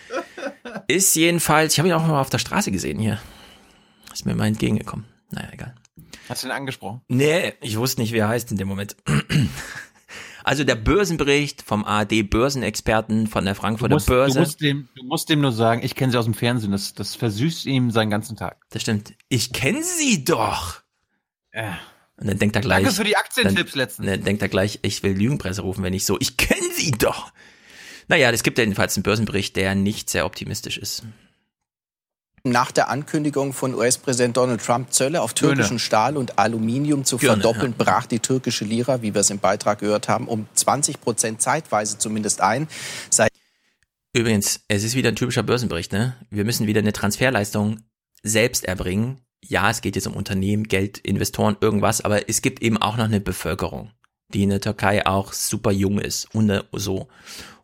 Ist 0.88 1.16
jedenfalls, 1.16 1.74
ich 1.74 1.80
habe 1.80 1.88
ihn 1.88 1.94
auch 1.94 2.06
mal 2.06 2.20
auf 2.20 2.30
der 2.30 2.40
Straße 2.40 2.72
gesehen 2.72 3.00
hier. 3.00 3.20
Ist 4.14 4.26
mir 4.26 4.36
mal 4.36 4.48
entgegengekommen. 4.48 5.06
Naja, 5.32 5.50
egal. 5.52 5.76
Hast 6.30 6.44
du 6.44 6.48
ihn 6.48 6.52
angesprochen? 6.52 7.02
Nee, 7.08 7.54
ich 7.62 7.78
wusste 7.78 8.02
nicht, 8.02 8.14
wie 8.14 8.18
er 8.18 8.30
heißt 8.30 8.52
in 8.52 8.58
dem 8.58 8.68
Moment. 8.68 8.96
Also 10.48 10.64
der 10.64 10.76
Börsenbericht 10.76 11.64
vom 11.64 11.84
ARD-Börsenexperten 11.86 13.26
von 13.26 13.46
der 13.46 13.56
Frankfurter 13.56 13.90
du 13.90 13.96
musst, 13.96 14.06
Börse. 14.06 14.34
Du 14.36 14.40
musst, 14.42 14.62
dem, 14.62 14.90
du 14.96 15.04
musst 15.04 15.28
dem 15.28 15.42
nur 15.42 15.52
sagen, 15.52 15.82
ich 15.84 15.96
kenne 15.96 16.12
sie 16.12 16.20
aus 16.20 16.26
dem 16.26 16.36
Fernsehen, 16.36 16.72
das, 16.72 16.94
das 16.94 17.16
versüßt 17.16 17.66
ihm 17.66 17.90
seinen 17.90 18.12
ganzen 18.12 18.38
Tag. 18.38 18.64
Das 18.70 18.84
stimmt. 18.84 19.16
Ich 19.28 19.54
kenne 19.54 19.82
sie 19.82 20.24
doch. 20.24 20.82
Ja. 21.52 21.80
Und 22.18 22.28
dann 22.28 22.38
denkt 22.38 22.56
er 22.56 22.62
gleich. 22.62 22.84
Danke 22.84 22.96
für 22.96 23.04
die 23.04 23.18
Aktientipps 23.18 23.72
dann, 23.72 23.80
letztens. 23.80 24.08
Dann 24.08 24.24
denkt 24.24 24.42
er 24.42 24.50
gleich, 24.50 24.80
ich 24.84 25.04
will 25.04 25.14
Lügenpresse 25.14 25.62
rufen, 25.62 25.84
wenn 25.84 25.94
ich 25.94 26.06
so, 26.06 26.18
ich 26.20 26.38
kenne 26.38 26.70
sie 26.74 26.92
doch. 26.92 27.32
Naja, 28.08 28.30
es 28.32 28.44
gibt 28.44 28.58
jedenfalls 28.58 28.96
einen 28.96 29.04
Börsenbericht, 29.04 29.56
der 29.56 29.76
nicht 29.76 30.10
sehr 30.10 30.26
optimistisch 30.26 30.78
ist. 30.78 31.04
Nach 32.44 32.72
der 32.72 32.90
Ankündigung 32.90 33.54
von 33.54 33.74
US-Präsident 33.74 34.38
Donald 34.38 34.64
Trump, 34.64 34.94
Zölle 34.94 35.24
auf 35.24 35.34
türkischen 35.34 35.80
Stahl 35.80 36.16
und 36.16 36.38
Aluminium 36.38 37.04
zu 37.04 37.18
Gerne, 37.18 37.42
verdoppeln, 37.42 37.74
ja. 37.78 37.84
brach 37.84 38.06
die 38.06 38.20
türkische 38.20 38.66
Lira, 38.66 39.02
wie 39.02 39.16
wir 39.16 39.22
es 39.22 39.32
im 39.32 39.40
Beitrag 39.40 39.80
gehört 39.80 40.08
haben, 40.08 40.28
um 40.28 40.48
20 40.54 41.02
Prozent 41.02 41.42
zeitweise 41.42 41.98
zumindest 41.98 42.42
ein. 42.42 42.68
Seit 43.10 43.32
Übrigens, 44.14 44.62
es 44.68 44.84
ist 44.84 44.96
wieder 44.96 45.10
ein 45.10 45.16
typischer 45.16 45.44
Börsenbericht, 45.44 45.92
ne? 45.92 46.16
Wir 46.30 46.46
müssen 46.46 46.68
wieder 46.68 46.80
eine 46.80 46.94
Transferleistung 46.94 47.82
selbst 48.22 48.64
erbringen. 48.64 49.25
Ja, 49.48 49.70
es 49.70 49.82
geht 49.82 49.96
jetzt 49.96 50.08
um 50.08 50.16
Unternehmen, 50.16 50.64
Geld, 50.64 50.98
Investoren, 50.98 51.56
irgendwas, 51.62 52.02
aber 52.02 52.28
es 52.30 52.42
gibt 52.42 52.62
eben 52.64 52.78
auch 52.78 52.98
noch 52.98 53.06
eine 53.06 53.22
Bevölkerung, 53.22 53.92
die 54.30 54.44
in 54.44 54.50
der 54.50 54.62
Türkei 54.62 55.06
auch 55.06 55.34
super 55.34 55.72
jung 55.72 56.00
ist 56.00 56.34
und 56.34 56.64
so 56.72 57.08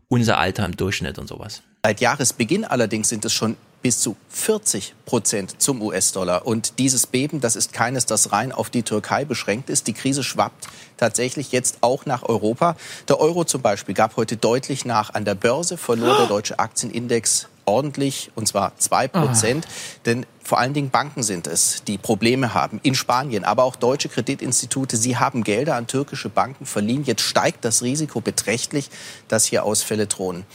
unser 0.08 0.38
Alter 0.38 0.66
im 0.66 0.76
Durchschnitt 0.76 1.18
und 1.18 1.28
sowas. 1.28 1.64
Seit 1.84 2.02
Jahresbeginn 2.02 2.66
allerdings 2.66 3.10
sind 3.10 3.26
es 3.26 3.34
schon 3.34 3.58
bis 3.82 4.00
zu 4.00 4.16
40 4.30 4.94
Prozent 5.06 5.60
zum 5.60 5.82
US-Dollar. 5.82 6.46
Und 6.46 6.78
dieses 6.78 7.08
Beben, 7.08 7.42
das 7.42 7.56
ist 7.56 7.74
keines, 7.74 8.06
das 8.06 8.32
rein 8.32 8.52
auf 8.52 8.70
die 8.70 8.84
Türkei 8.84 9.26
beschränkt 9.26 9.70
ist. 9.70 9.88
Die 9.88 9.94
Krise 9.94 10.24
schwappt 10.24 10.68
tatsächlich 10.98 11.52
jetzt 11.52 11.80
auch 11.82 12.06
nach 12.06 12.22
Europa. 12.24 12.76
Der 13.08 13.20
Euro 13.20 13.44
zum 13.44 13.64
Beispiel 13.64 13.96
gab 13.96 14.18
heute 14.18 14.38
deutlich 14.38 14.86
nach. 14.86 15.14
An 15.14 15.26
der 15.26 15.36
Börse 15.36 15.78
verlor 15.78 16.18
der 16.18 16.28
deutsche 16.28 16.60
Aktienindex 16.60 17.48
ordentlich, 17.66 18.32
und 18.36 18.48
zwar 18.48 18.78
zwei 18.78 19.08
Prozent. 19.08 19.68
Denn 20.06 20.26
vor 20.44 20.60
allen 20.60 20.74
Dingen 20.74 20.90
Banken 20.90 21.24
sind 21.24 21.48
es, 21.48 21.84
die 21.86 21.98
Probleme 21.98 22.54
haben. 22.54 22.80
In 22.84 22.96
Spanien, 22.96 23.44
aber 23.44 23.64
auch 23.64 23.76
deutsche 23.76 24.10
Kreditinstitute, 24.10 24.98
sie 24.98 25.18
haben 25.18 25.44
Gelder 25.44 25.76
an 25.76 25.88
türkische 25.88 26.30
Banken 26.30 26.66
verliehen. 26.66 27.04
Jetzt 27.04 27.22
steigt 27.22 27.64
das 27.66 27.82
Risiko 27.84 28.22
beträchtlich, 28.22 28.90
dass 29.28 29.46
hier 29.46 29.64
Ausfälle 29.64 30.08
drohen. 30.08 30.46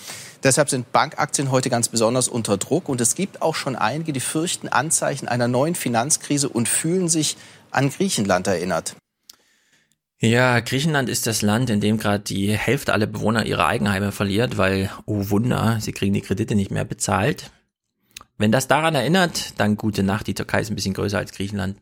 Deshalb 0.42 0.70
sind 0.70 0.92
Bankaktien 0.92 1.50
heute 1.50 1.70
ganz 1.70 1.88
besonders 1.88 2.28
unter 2.28 2.56
Druck. 2.56 2.88
Und 2.88 3.00
es 3.00 3.14
gibt 3.14 3.42
auch 3.42 3.54
schon 3.54 3.76
einige, 3.76 4.12
die 4.12 4.20
fürchten 4.20 4.68
Anzeichen 4.68 5.28
einer 5.28 5.48
neuen 5.48 5.74
Finanzkrise 5.74 6.48
und 6.48 6.68
fühlen 6.68 7.08
sich 7.08 7.36
an 7.70 7.90
Griechenland 7.90 8.46
erinnert. 8.46 8.96
Ja, 10.18 10.60
Griechenland 10.60 11.10
ist 11.10 11.26
das 11.26 11.42
Land, 11.42 11.68
in 11.68 11.80
dem 11.80 11.98
gerade 11.98 12.24
die 12.24 12.56
Hälfte 12.56 12.94
aller 12.94 13.06
Bewohner 13.06 13.44
ihre 13.44 13.66
Eigenheime 13.66 14.12
verliert, 14.12 14.56
weil, 14.56 14.90
oh 15.04 15.28
Wunder, 15.28 15.78
sie 15.80 15.92
kriegen 15.92 16.14
die 16.14 16.22
Kredite 16.22 16.54
nicht 16.54 16.70
mehr 16.70 16.86
bezahlt. 16.86 17.50
Wenn 18.38 18.52
das 18.52 18.66
daran 18.66 18.94
erinnert, 18.94 19.58
dann 19.58 19.76
gute 19.76 20.02
Nacht. 20.02 20.26
Die 20.26 20.34
Türkei 20.34 20.60
ist 20.60 20.70
ein 20.70 20.74
bisschen 20.74 20.94
größer 20.94 21.18
als 21.18 21.32
Griechenland. 21.32 21.78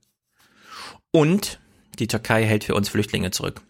Und 1.12 1.60
die 1.98 2.08
Türkei 2.08 2.44
hält 2.44 2.64
für 2.64 2.74
uns 2.74 2.88
Flüchtlinge 2.88 3.30
zurück. 3.30 3.60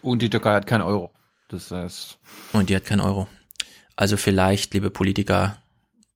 Und 0.00 0.22
die 0.22 0.30
Türkei 0.30 0.54
hat 0.54 0.66
keinen 0.66 0.82
Euro. 0.82 1.12
Das 1.48 1.70
heißt. 1.70 2.18
Und 2.52 2.70
die 2.70 2.76
hat 2.76 2.84
keinen 2.84 3.00
Euro. 3.00 3.28
Also 3.96 4.16
vielleicht, 4.16 4.74
liebe 4.74 4.90
Politiker, 4.90 5.58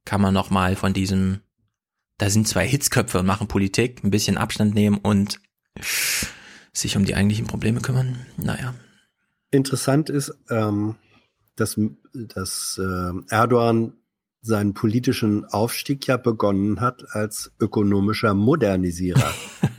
kann 0.05 0.21
man 0.21 0.35
noch 0.35 0.51
mal 0.51 0.77
von 0.77 0.93
diesem, 0.93 1.41
da 2.17 2.31
sind 2.31 2.49
zwei 2.49 2.67
Hitzköpfe 2.67 3.19
und 3.19 3.27
machen 3.27 3.49
Politik, 3.49 4.03
ein 4.03 4.11
bisschen 4.11 4.39
Abstand 4.39 4.75
nehmen 4.75 4.99
und 4.99 5.41
sich 6.81 6.97
um 6.97 7.05
die 7.05 7.15
eigentlichen 7.15 7.47
Probleme 7.47 7.81
kümmern. 7.81 8.27
Naja. 8.37 8.75
Interessant 9.51 10.11
ist, 10.11 10.35
ähm, 10.51 10.97
dass, 11.57 11.79
dass 12.13 12.81
äh, 12.83 13.13
Erdogan 13.35 13.95
seinen 14.41 14.73
politischen 14.73 15.45
Aufstieg 15.47 16.07
ja 16.07 16.17
begonnen 16.17 16.81
hat 16.81 17.05
als 17.11 17.53
ökonomischer 17.61 18.35
Modernisierer. 18.35 19.35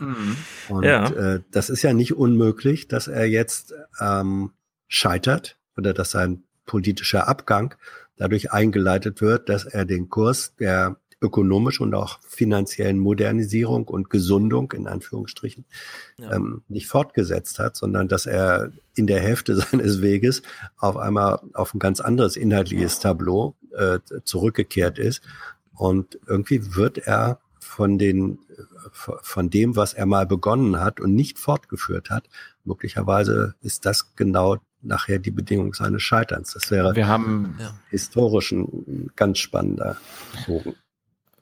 Und 0.70 0.84
Ja. 0.84 1.10
äh, 1.10 1.42
das 1.52 1.70
ist 1.70 1.82
ja 1.82 1.94
nicht 1.94 2.14
unmöglich, 2.14 2.88
dass 2.88 3.08
er 3.08 3.26
jetzt 3.26 3.74
ähm, 4.00 4.52
scheitert 4.88 5.58
oder 5.78 5.94
dass 5.94 6.12
sein 6.12 6.44
politischer 6.66 7.28
Abgang 7.28 7.76
dadurch 8.18 8.52
eingeleitet 8.52 9.22
wird, 9.22 9.50
dass 9.50 9.66
er 9.66 9.86
den 9.86 10.10
Kurs 10.10 10.56
der 10.58 10.98
ökonomischen 11.22 11.88
und 11.88 11.96
auch 11.96 12.20
finanziellen 12.28 13.00
Modernisierung 13.00 13.88
und 13.88 14.10
Gesundung 14.10 14.72
in 14.72 14.88
Anführungsstrichen 14.88 15.66
ähm, 16.20 16.64
nicht 16.68 16.88
fortgesetzt 16.88 17.60
hat, 17.60 17.76
sondern 17.76 18.08
dass 18.08 18.26
er 18.26 18.72
in 18.96 19.08
der 19.08 19.20
Hälfte 19.20 19.56
seines 19.72 20.02
Weges 20.02 20.42
auf 20.78 20.98
einmal 20.98 21.40
auf 21.54 21.74
ein 21.74 21.80
ganz 21.80 22.00
anderes 22.00 22.38
inhaltliches 22.38 23.00
Tableau 23.00 23.56
äh, 23.76 24.00
zurückgekehrt 24.24 24.98
ist. 25.00 25.22
Und 25.74 26.20
irgendwie 26.26 26.76
wird 26.76 26.98
er 26.98 27.40
von 27.60 27.98
den 27.98 28.40
von 28.92 29.50
dem, 29.50 29.76
was 29.76 29.94
er 29.94 30.06
mal 30.06 30.26
begonnen 30.26 30.80
hat 30.80 31.00
und 31.00 31.14
nicht 31.14 31.38
fortgeführt 31.38 32.10
hat, 32.10 32.28
möglicherweise 32.64 33.56
ist 33.62 33.86
das 33.86 34.16
genau 34.16 34.58
nachher 34.82 35.20
die 35.20 35.32
Bedingung 35.32 35.74
seines 35.74 36.02
Scheiterns. 36.02 36.54
Das 36.54 36.72
wäre 36.72 36.96
Wir 36.96 37.08
haben, 37.08 37.58
historisch 37.90 38.52
ein 38.52 39.12
ganz 39.16 39.40
spannender 39.40 39.98
Bogen. 40.46 40.76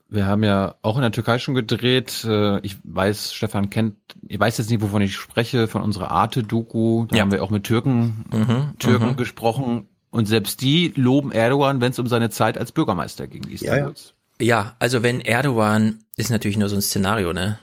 Wir 0.09 0.25
haben 0.25 0.43
ja 0.43 0.75
auch 0.81 0.95
in 0.95 1.01
der 1.01 1.11
Türkei 1.11 1.37
schon 1.39 1.55
gedreht. 1.55 2.23
Äh, 2.23 2.59
Ich 2.65 2.77
weiß, 2.83 3.33
Stefan 3.33 3.69
kennt, 3.69 3.95
ich 4.27 4.39
weiß 4.39 4.57
jetzt 4.57 4.69
nicht, 4.69 4.81
wovon 4.81 5.01
ich 5.01 5.15
spreche, 5.15 5.67
von 5.67 5.81
unserer 5.81 6.11
Arte-Doku. 6.11 7.05
Da 7.07 7.15
Ja. 7.17 7.21
haben 7.23 7.31
wir 7.31 7.43
auch 7.43 7.49
mit 7.49 7.63
Türken, 7.63 8.25
Mhm, 8.31 8.77
Türken 8.79 9.09
mhm. 9.09 9.15
gesprochen. 9.17 9.87
Und 10.09 10.25
selbst 10.27 10.61
die 10.61 10.93
loben 10.95 11.31
Erdogan, 11.31 11.81
wenn 11.81 11.91
es 11.91 11.99
um 11.99 12.07
seine 12.07 12.29
Zeit 12.29 12.57
als 12.57 12.71
Bürgermeister 12.71 13.27
ging. 13.27 13.43
Istanbuls. 13.49 14.13
Ja, 14.39 14.75
also 14.79 15.03
wenn 15.03 15.19
Erdogan, 15.21 15.99
ist 16.15 16.29
natürlich 16.31 16.57
nur 16.57 16.69
so 16.69 16.75
ein 16.75 16.81
Szenario, 16.81 17.33
ne? 17.33 17.59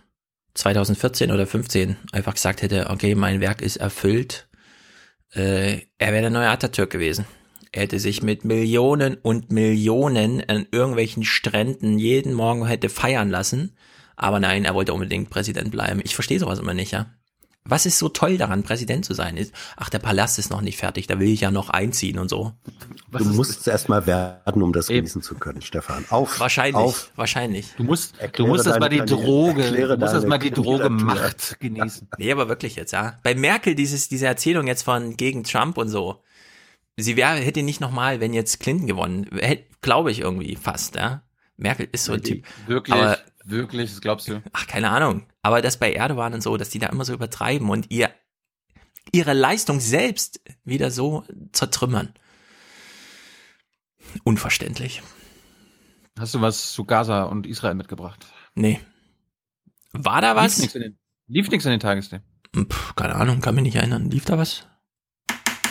2014 0.55 1.33
oder 1.33 1.47
15 1.47 1.97
einfach 2.13 2.35
gesagt 2.35 2.63
hätte, 2.63 2.91
okay, 2.91 3.15
mein 3.15 3.41
Werk 3.41 3.61
ist 3.63 3.77
erfüllt, 3.77 4.47
äh, 5.35 5.81
er 5.99 6.13
wäre 6.13 6.23
der 6.23 6.31
neue 6.31 6.49
Atatürk 6.49 6.91
gewesen. 6.91 7.25
Er 7.75 7.83
hätte 7.83 7.99
sich 7.99 8.23
mit 8.23 8.45
Millionen 8.45 9.17
und 9.17 9.51
Millionen 9.51 10.49
an 10.49 10.65
irgendwelchen 10.71 11.25
Stränden 11.25 11.99
jeden 11.99 12.33
Morgen 12.33 12.65
hätte 12.67 12.89
feiern 12.89 13.31
lassen. 13.31 13.77
Aber 14.15 14.39
nein, 14.39 14.65
er 14.65 14.77
wollte 14.77 14.95
unbedingt 14.95 15.29
Präsident 15.29 15.73
bleiben. 15.73 16.01
Ich 16.05 16.15
verstehe 16.15 16.39
sowas 16.39 16.61
immer 16.61 16.73
nicht, 16.73 16.93
ja. 16.93 17.07
Was 17.65 17.85
ist 17.85 17.99
so 17.99 18.09
toll 18.09 18.39
daran, 18.39 18.63
Präsident 18.63 19.05
zu 19.05 19.13
sein? 19.13 19.37
Ist, 19.37 19.53
ach, 19.77 19.91
der 19.91 19.99
Palast 19.99 20.39
ist 20.39 20.51
noch 20.51 20.61
nicht 20.61 20.79
fertig, 20.79 21.09
da 21.09 21.19
will 21.19 21.27
ich 21.27 21.41
ja 21.41 21.51
noch 21.51 21.69
einziehen 21.69 22.21
und 22.21 22.29
so. 22.29 22.53
du 23.11 23.25
musst 23.25 23.67
erst 23.67 23.89
mal 23.89 24.07
werden, 24.07 24.63
um 24.63 24.73
das 24.73 24.87
genießen 24.87 25.23
zu 25.23 25.35
können, 25.35 25.61
Stefan. 25.61 26.05
Auf. 26.11 26.39
Wahrscheinlich, 26.39 26.77
Auf. 26.77 27.11
wahrscheinlich. 27.17 27.73
Du 27.77 27.83
musst, 27.83 28.21
Erkläre 28.21 28.51
du 28.51 28.55
musst 28.55 28.69
erst 28.69 28.79
mal 28.79 28.89
die 28.89 28.99
Droge, 28.99 29.63
du 29.65 29.97
musst 29.97 30.01
erst 30.01 30.15
deine 30.15 30.27
mal 30.29 30.39
die 30.39 30.53
Droge. 30.53 30.91
Macht 30.91 31.59
genießen. 31.59 32.07
Nee, 32.19 32.31
aber 32.31 32.49
wirklich 32.49 32.77
jetzt, 32.77 32.93
ja. 32.93 33.19
Bei 33.25 33.35
Merkel 33.35 33.75
dieses, 33.75 34.09
diese 34.09 34.27
Erzählung 34.27 34.69
jetzt 34.69 34.83
von 34.83 35.17
gegen 35.17 35.43
Trump 35.43 35.77
und 35.77 35.89
so. 35.89 36.23
Sie 36.97 37.17
wäre, 37.17 37.37
hätte 37.37 37.63
nicht 37.63 37.81
nochmal, 37.81 38.21
wenn 38.21 38.35
jetzt 38.35 38.61
Clinton 38.61 38.87
gewonnen, 38.87 39.29
glaube 39.81 40.11
ich 40.11 40.21
irgendwie 40.21 40.57
fast, 40.57 40.95
ja. 40.95 41.23
Merkel 41.57 41.89
ist 41.93 42.05
so 42.05 42.13
ein 42.13 42.23
Typ. 42.23 42.45
Wirklich, 42.67 42.95
Aber, 42.97 43.19
wirklich, 43.45 43.91
das 43.91 44.01
glaubst 44.01 44.29
du? 44.29 44.43
ach, 44.53 44.67
keine 44.67 44.91
Ahnung. 44.91 45.27
Aber 45.43 45.63
das 45.63 45.77
bei 45.77 45.93
Erdogan 45.93 46.35
und 46.35 46.43
so, 46.43 46.57
dass 46.57 46.71
die 46.71 46.79
da 46.79 46.89
immer 46.89 47.05
so 47.05 47.13
übertreiben 47.13 47.69
und 47.71 47.91
ihr, 47.91 48.11
ihre 49.13 49.35
Leistung 49.35 49.81
selbst 49.81 50.41
wieder 50.65 50.91
so 50.91 51.25
zertrümmern. 51.53 52.13
Unverständlich. 54.25 55.03
Hast 56.19 56.35
du 56.35 56.41
was 56.41 56.73
zu 56.73 56.85
Gaza 56.85 57.25
und 57.25 57.47
Israel 57.47 57.75
mitgebracht? 57.75 58.27
Nee. 58.55 58.81
War 59.93 60.21
da 60.21 60.37
was? 60.37 60.57
Lief 60.57 60.63
nichts 60.63 60.75
in 60.75 60.83
den, 60.83 60.99
lief 61.27 61.49
in 61.53 61.59
den 61.61 61.81
Tagesthemen. 61.81 62.25
Puh, 62.53 62.93
keine 62.95 63.17
Ahnung, 63.17 63.41
kann 63.41 63.55
mich 63.55 63.65
nicht 63.65 63.77
erinnern. 63.77 64.11
Lief 64.11 64.25
da 64.25 64.39
was? 64.39 64.67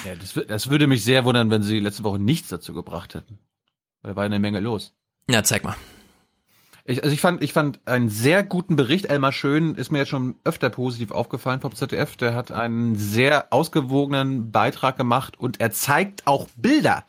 Ja, 0.06 0.16
das, 0.16 0.34
das 0.48 0.70
würde 0.70 0.88
mich 0.88 1.04
sehr 1.04 1.26
wundern, 1.26 1.50
wenn 1.50 1.64
sie 1.64 1.80
letzte 1.80 2.04
Woche 2.04 2.20
nichts 2.20 2.50
dazu 2.50 2.74
gebracht 2.74 3.16
hätten. 3.16 3.40
Weil 4.02 4.12
Da 4.12 4.16
war 4.18 4.24
eine 4.24 4.40
Menge 4.40 4.60
los. 4.60 4.94
Ja, 5.30 5.44
zeig 5.44 5.64
mal. 5.64 5.76
Ich, 6.86 7.02
also 7.02 7.14
ich 7.14 7.22
fand, 7.22 7.42
ich 7.42 7.54
fand 7.54 7.80
einen 7.86 8.10
sehr 8.10 8.44
guten 8.44 8.76
Bericht. 8.76 9.06
Elmar 9.06 9.32
Schön 9.32 9.76
ist 9.76 9.92
mir 9.92 10.00
jetzt 10.00 10.10
schon 10.10 10.36
öfter 10.44 10.70
positiv 10.70 11.12
aufgefallen 11.12 11.62
vom 11.62 11.74
ZDF. 11.74 12.18
Der 12.18 12.36
hat 12.36 12.52
einen 12.52 12.96
sehr 12.96 13.54
ausgewogenen 13.54 14.52
Beitrag 14.52 14.98
gemacht 14.98 15.40
und 15.40 15.62
er 15.62 15.72
zeigt 15.72 16.28
auch 16.28 16.50
Bilder. 16.58 17.06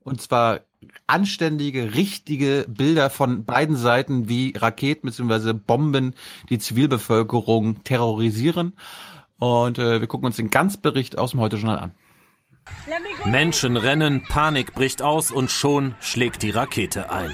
Und 0.00 0.22
zwar 0.22 0.60
anständige, 1.06 1.94
richtige 1.94 2.64
Bilder 2.68 3.10
von 3.10 3.44
beiden 3.44 3.76
Seiten, 3.76 4.30
wie 4.30 4.54
Raketen 4.56 5.08
bzw. 5.08 5.52
Bomben 5.52 6.14
die 6.48 6.58
Zivilbevölkerung 6.58 7.84
terrorisieren. 7.84 8.74
Und 9.38 9.78
äh, 9.78 10.00
wir 10.00 10.06
gucken 10.06 10.26
uns 10.26 10.36
den 10.36 10.50
Ganzbericht 10.50 11.18
aus 11.18 11.32
dem 11.32 11.40
Heute-Journal 11.40 11.78
an. 11.78 11.92
Menschen 13.24 13.76
rennen, 13.76 14.24
Panik 14.24 14.74
bricht 14.74 15.02
aus 15.02 15.30
und 15.30 15.50
schon 15.50 15.94
schlägt 16.00 16.42
die 16.42 16.50
Rakete 16.50 17.10
ein. 17.10 17.30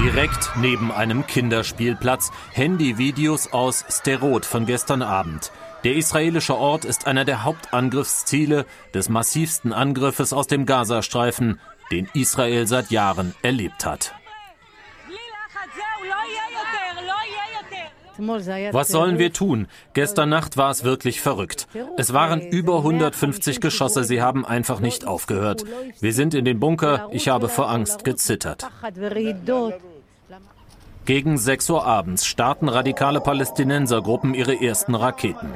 Direkt 0.00 0.50
neben 0.56 0.92
einem 0.92 1.26
Kinderspielplatz 1.26 2.30
Handyvideos 2.52 3.52
aus 3.52 3.84
Sterot 3.88 4.46
von 4.46 4.64
gestern 4.64 5.02
Abend. 5.02 5.50
Der 5.82 5.94
israelische 5.94 6.56
Ort 6.56 6.84
ist 6.84 7.06
einer 7.06 7.24
der 7.24 7.42
Hauptangriffsziele 7.42 8.64
des 8.94 9.08
massivsten 9.08 9.72
Angriffes 9.72 10.32
aus 10.32 10.46
dem 10.46 10.66
Gazastreifen, 10.66 11.60
den 11.90 12.08
Israel 12.14 12.66
seit 12.66 12.90
Jahren 12.90 13.34
erlebt 13.42 13.84
hat. 13.84 14.14
Was 18.18 18.88
sollen 18.88 19.18
wir 19.18 19.32
tun? 19.32 19.68
Gestern 19.94 20.28
Nacht 20.28 20.56
war 20.56 20.70
es 20.70 20.84
wirklich 20.84 21.20
verrückt. 21.20 21.68
Es 21.96 22.12
waren 22.12 22.40
über 22.40 22.78
150 22.78 23.60
Geschosse, 23.60 24.04
sie 24.04 24.20
haben 24.20 24.44
einfach 24.44 24.80
nicht 24.80 25.06
aufgehört. 25.06 25.64
Wir 26.00 26.12
sind 26.12 26.34
in 26.34 26.44
den 26.44 26.60
Bunker, 26.60 27.08
ich 27.12 27.28
habe 27.28 27.48
vor 27.48 27.70
Angst 27.70 28.04
gezittert. 28.04 28.66
Gegen 31.04 31.38
6 31.38 31.70
Uhr 31.70 31.86
abends 31.86 32.26
starten 32.26 32.68
radikale 32.68 33.20
Palästinensergruppen 33.20 34.34
ihre 34.34 34.60
ersten 34.60 34.94
Raketen. 34.94 35.54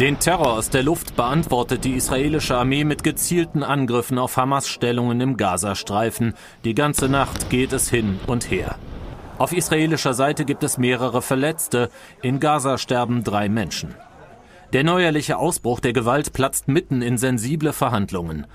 Den 0.00 0.20
Terror 0.20 0.52
aus 0.52 0.70
der 0.70 0.84
Luft 0.84 1.16
beantwortet 1.16 1.84
die 1.84 1.94
israelische 1.94 2.56
Armee 2.56 2.84
mit 2.84 3.02
gezielten 3.02 3.64
Angriffen 3.64 4.18
auf 4.18 4.36
Hamas-Stellungen 4.36 5.20
im 5.20 5.36
Gazastreifen. 5.36 6.34
Die 6.64 6.74
ganze 6.74 7.08
Nacht 7.08 7.50
geht 7.50 7.72
es 7.72 7.90
hin 7.90 8.20
und 8.28 8.48
her. 8.48 8.78
Auf 9.38 9.52
israelischer 9.52 10.14
Seite 10.14 10.44
gibt 10.44 10.64
es 10.64 10.78
mehrere 10.78 11.22
Verletzte. 11.22 11.90
In 12.22 12.40
Gaza 12.40 12.76
sterben 12.76 13.22
drei 13.22 13.48
Menschen. 13.48 13.94
Der 14.72 14.84
neuerliche 14.84 15.38
Ausbruch 15.38 15.80
der 15.80 15.92
Gewalt 15.92 16.32
platzt 16.32 16.68
mitten 16.68 17.00
in 17.02 17.16
sensible 17.16 17.72
Verhandlungen. 17.72 18.46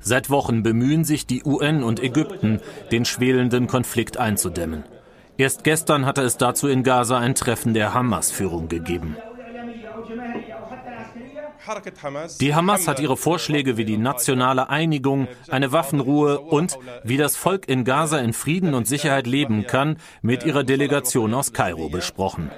Seit 0.00 0.28
Wochen 0.28 0.62
bemühen 0.62 1.04
sich 1.04 1.26
die 1.26 1.42
UN 1.44 1.82
und 1.82 2.02
Ägypten, 2.02 2.60
den 2.90 3.04
schwelenden 3.04 3.68
Konflikt 3.68 4.18
einzudämmen. 4.18 4.84
Erst 5.38 5.64
gestern 5.64 6.04
hatte 6.04 6.22
es 6.22 6.36
dazu 6.36 6.68
in 6.68 6.82
Gaza 6.82 7.18
ein 7.18 7.34
Treffen 7.34 7.72
der 7.72 7.94
Hamas-Führung 7.94 8.68
gegeben. 8.68 9.16
Die 12.40 12.54
Hamas 12.54 12.88
hat 12.88 13.00
ihre 13.00 13.16
Vorschläge 13.16 13.76
wie 13.76 13.84
die 13.84 13.96
nationale 13.96 14.68
Einigung, 14.68 15.28
eine 15.48 15.72
Waffenruhe 15.72 16.40
und 16.40 16.78
wie 17.02 17.16
das 17.16 17.36
Volk 17.36 17.68
in 17.68 17.84
Gaza 17.84 18.18
in 18.18 18.32
Frieden 18.32 18.74
und 18.74 18.86
Sicherheit 18.86 19.26
leben 19.26 19.66
kann, 19.66 19.96
mit 20.22 20.44
ihrer 20.44 20.64
Delegation 20.64 21.34
aus 21.34 21.52
Kairo 21.52 21.88
besprochen. 21.88 22.50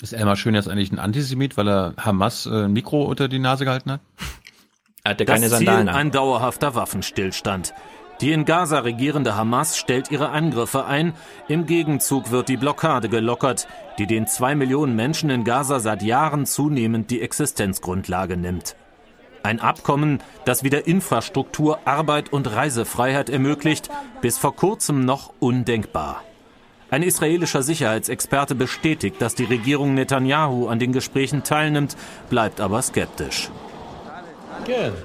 Ist 0.00 0.12
Elmar 0.12 0.36
Schön 0.36 0.54
jetzt 0.54 0.68
eigentlich 0.68 0.92
ein 0.92 0.98
Antisemit, 0.98 1.56
weil 1.56 1.68
er 1.68 1.94
Hamas 1.96 2.46
äh, 2.46 2.64
ein 2.64 2.72
Mikro 2.72 3.02
unter 3.02 3.28
die 3.28 3.40
Nase 3.40 3.64
gehalten 3.64 3.92
hat? 3.92 4.00
Er 5.02 5.10
hatte 5.10 5.24
keine 5.24 5.48
das 5.48 5.58
Ziel 5.58 5.66
Sandalen 5.66 5.88
ein 5.88 6.10
dauerhafter 6.10 6.74
Waffenstillstand. 6.74 7.74
Die 8.20 8.32
in 8.32 8.44
Gaza 8.44 8.80
regierende 8.80 9.36
Hamas 9.36 9.78
stellt 9.78 10.10
ihre 10.10 10.30
Angriffe 10.30 10.86
ein. 10.86 11.12
Im 11.46 11.66
Gegenzug 11.66 12.32
wird 12.32 12.48
die 12.48 12.56
Blockade 12.56 13.08
gelockert, 13.08 13.68
die 13.98 14.08
den 14.08 14.26
zwei 14.26 14.56
Millionen 14.56 14.96
Menschen 14.96 15.30
in 15.30 15.44
Gaza 15.44 15.78
seit 15.78 16.02
Jahren 16.02 16.44
zunehmend 16.44 17.12
die 17.12 17.22
Existenzgrundlage 17.22 18.36
nimmt. 18.36 18.74
Ein 19.44 19.60
Abkommen, 19.60 20.20
das 20.44 20.64
wieder 20.64 20.88
Infrastruktur, 20.88 21.78
Arbeit 21.84 22.32
und 22.32 22.52
Reisefreiheit 22.52 23.30
ermöglicht, 23.30 23.88
bis 24.20 24.36
vor 24.36 24.56
kurzem 24.56 25.04
noch 25.04 25.32
undenkbar. 25.38 26.22
Ein 26.90 27.04
israelischer 27.04 27.62
Sicherheitsexperte 27.62 28.56
bestätigt, 28.56 29.22
dass 29.22 29.36
die 29.36 29.44
Regierung 29.44 29.94
Netanyahu 29.94 30.66
an 30.66 30.80
den 30.80 30.92
Gesprächen 30.92 31.44
teilnimmt, 31.44 31.96
bleibt 32.30 32.60
aber 32.60 32.82
skeptisch. 32.82 33.50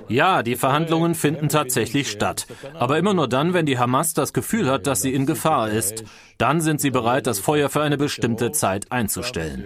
Ja, 0.08 0.44
die 0.44 0.56
Verhandlungen 0.56 1.16
finden 1.16 1.50
tatsächlich 1.50 2.10
statt. 2.12 2.48
Aber 2.74 2.98
immer 2.98 3.14
nur 3.14 3.28
dann, 3.28 3.54
wenn 3.54 3.66
die 3.66 3.80
Hamas 3.80 4.14
das 4.14 4.34
Gefühl 4.34 4.70
hat, 4.70 4.88
dass 4.88 5.02
sie 5.02 5.14
in 5.14 5.26
Gefahr 5.26 5.70
ist. 5.70 6.04
Dann 6.38 6.62
sind 6.62 6.82
sie 6.82 6.92
bereit, 6.92 7.28
das 7.28 7.40
Feuer 7.40 7.70
für 7.70 7.82
eine 7.82 7.98
bestimmte 7.98 8.52
Zeit 8.52 8.92
einzustellen. 8.92 9.66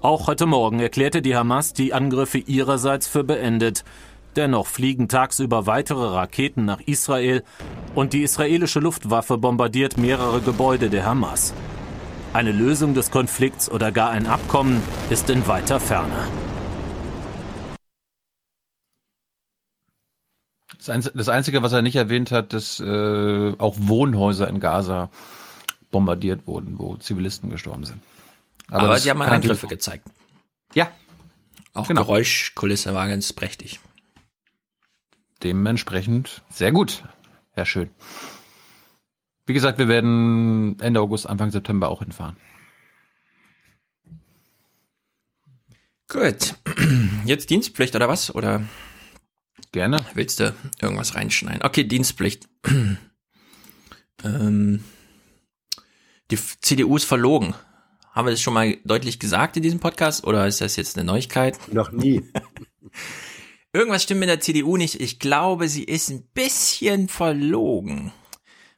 Auch 0.00 0.28
heute 0.28 0.46
Morgen 0.46 0.80
erklärte 0.80 1.22
die 1.22 1.34
Hamas 1.34 1.72
die 1.72 1.92
Angriffe 1.92 2.38
ihrerseits 2.38 3.08
für 3.08 3.24
beendet. 3.24 3.84
Dennoch 4.36 4.66
fliegen 4.68 5.08
tagsüber 5.08 5.66
weitere 5.66 6.06
Raketen 6.06 6.64
nach 6.64 6.80
Israel 6.86 7.42
und 7.96 8.12
die 8.12 8.22
israelische 8.22 8.78
Luftwaffe 8.78 9.38
bombardiert 9.38 9.98
mehrere 9.98 10.40
Gebäude 10.40 10.90
der 10.90 11.04
Hamas. 11.04 11.52
Eine 12.32 12.52
Lösung 12.52 12.94
des 12.94 13.10
Konflikts 13.10 13.68
oder 13.70 13.90
gar 13.90 14.10
ein 14.10 14.26
Abkommen 14.26 14.80
ist 15.10 15.30
in 15.30 15.48
weiter 15.48 15.80
Ferne. 15.80 16.28
Das 20.86 21.28
Einzige, 21.28 21.62
was 21.62 21.72
er 21.72 21.82
nicht 21.82 21.96
erwähnt 21.96 22.30
hat, 22.30 22.52
dass 22.52 22.78
äh, 22.80 23.54
auch 23.58 23.74
Wohnhäuser 23.78 24.48
in 24.48 24.60
Gaza 24.60 25.10
bombardiert 25.90 26.46
wurden, 26.46 26.78
wo 26.78 26.96
Zivilisten 26.96 27.50
gestorben 27.50 27.84
sind. 27.84 28.00
Aber, 28.70 28.84
Aber 28.84 28.98
sie 28.98 29.10
haben 29.10 29.20
Angriffe 29.22 29.66
gezeigt. 29.66 30.06
Ja. 30.74 30.90
Auch 31.74 31.88
genau. 31.88 32.02
Geräuschkulisse 32.02 32.94
war 32.94 33.08
ganz 33.08 33.32
prächtig. 33.32 33.80
Dementsprechend 35.42 36.42
sehr 36.50 36.72
gut, 36.72 37.04
Herr 37.52 37.66
Schön. 37.66 37.90
Wie 39.46 39.54
gesagt, 39.54 39.78
wir 39.78 39.88
werden 39.88 40.78
Ende 40.80 41.00
August, 41.00 41.28
Anfang 41.28 41.50
September 41.50 41.88
auch 41.88 42.00
hinfahren. 42.00 42.36
Gut. 46.08 46.54
Jetzt 47.24 47.50
Dienstpflicht 47.50 47.94
oder 47.94 48.08
was? 48.08 48.34
Oder? 48.34 48.62
Gerne. 49.72 50.04
Willst 50.14 50.40
du 50.40 50.54
irgendwas 50.80 51.14
reinschneiden? 51.14 51.62
Okay, 51.62 51.84
Dienstpflicht. 51.84 52.48
ähm, 54.24 54.84
die 56.30 56.38
CDU 56.60 56.96
ist 56.96 57.04
verlogen. 57.04 57.54
Haben 58.12 58.26
wir 58.26 58.30
das 58.32 58.40
schon 58.40 58.54
mal 58.54 58.76
deutlich 58.84 59.18
gesagt 59.18 59.56
in 59.56 59.62
diesem 59.62 59.80
Podcast 59.80 60.24
oder 60.24 60.46
ist 60.46 60.60
das 60.60 60.76
jetzt 60.76 60.96
eine 60.96 61.04
Neuigkeit? 61.04 61.58
Noch 61.72 61.92
nie. 61.92 62.22
Irgendwas 63.72 64.02
stimmt 64.02 64.20
mit 64.20 64.28
der 64.28 64.40
CDU 64.40 64.76
nicht. 64.76 65.00
Ich 65.00 65.18
glaube, 65.18 65.68
sie 65.68 65.84
ist 65.84 66.08
ein 66.08 66.26
bisschen 66.34 67.08
verlogen. 67.08 68.12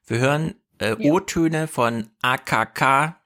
Wir 0.07 0.19
hören 0.19 0.55
äh, 0.79 0.91
ja. 0.91 1.13
O-Töne 1.13 1.69
von 1.69 2.11
AKK, 2.21 3.17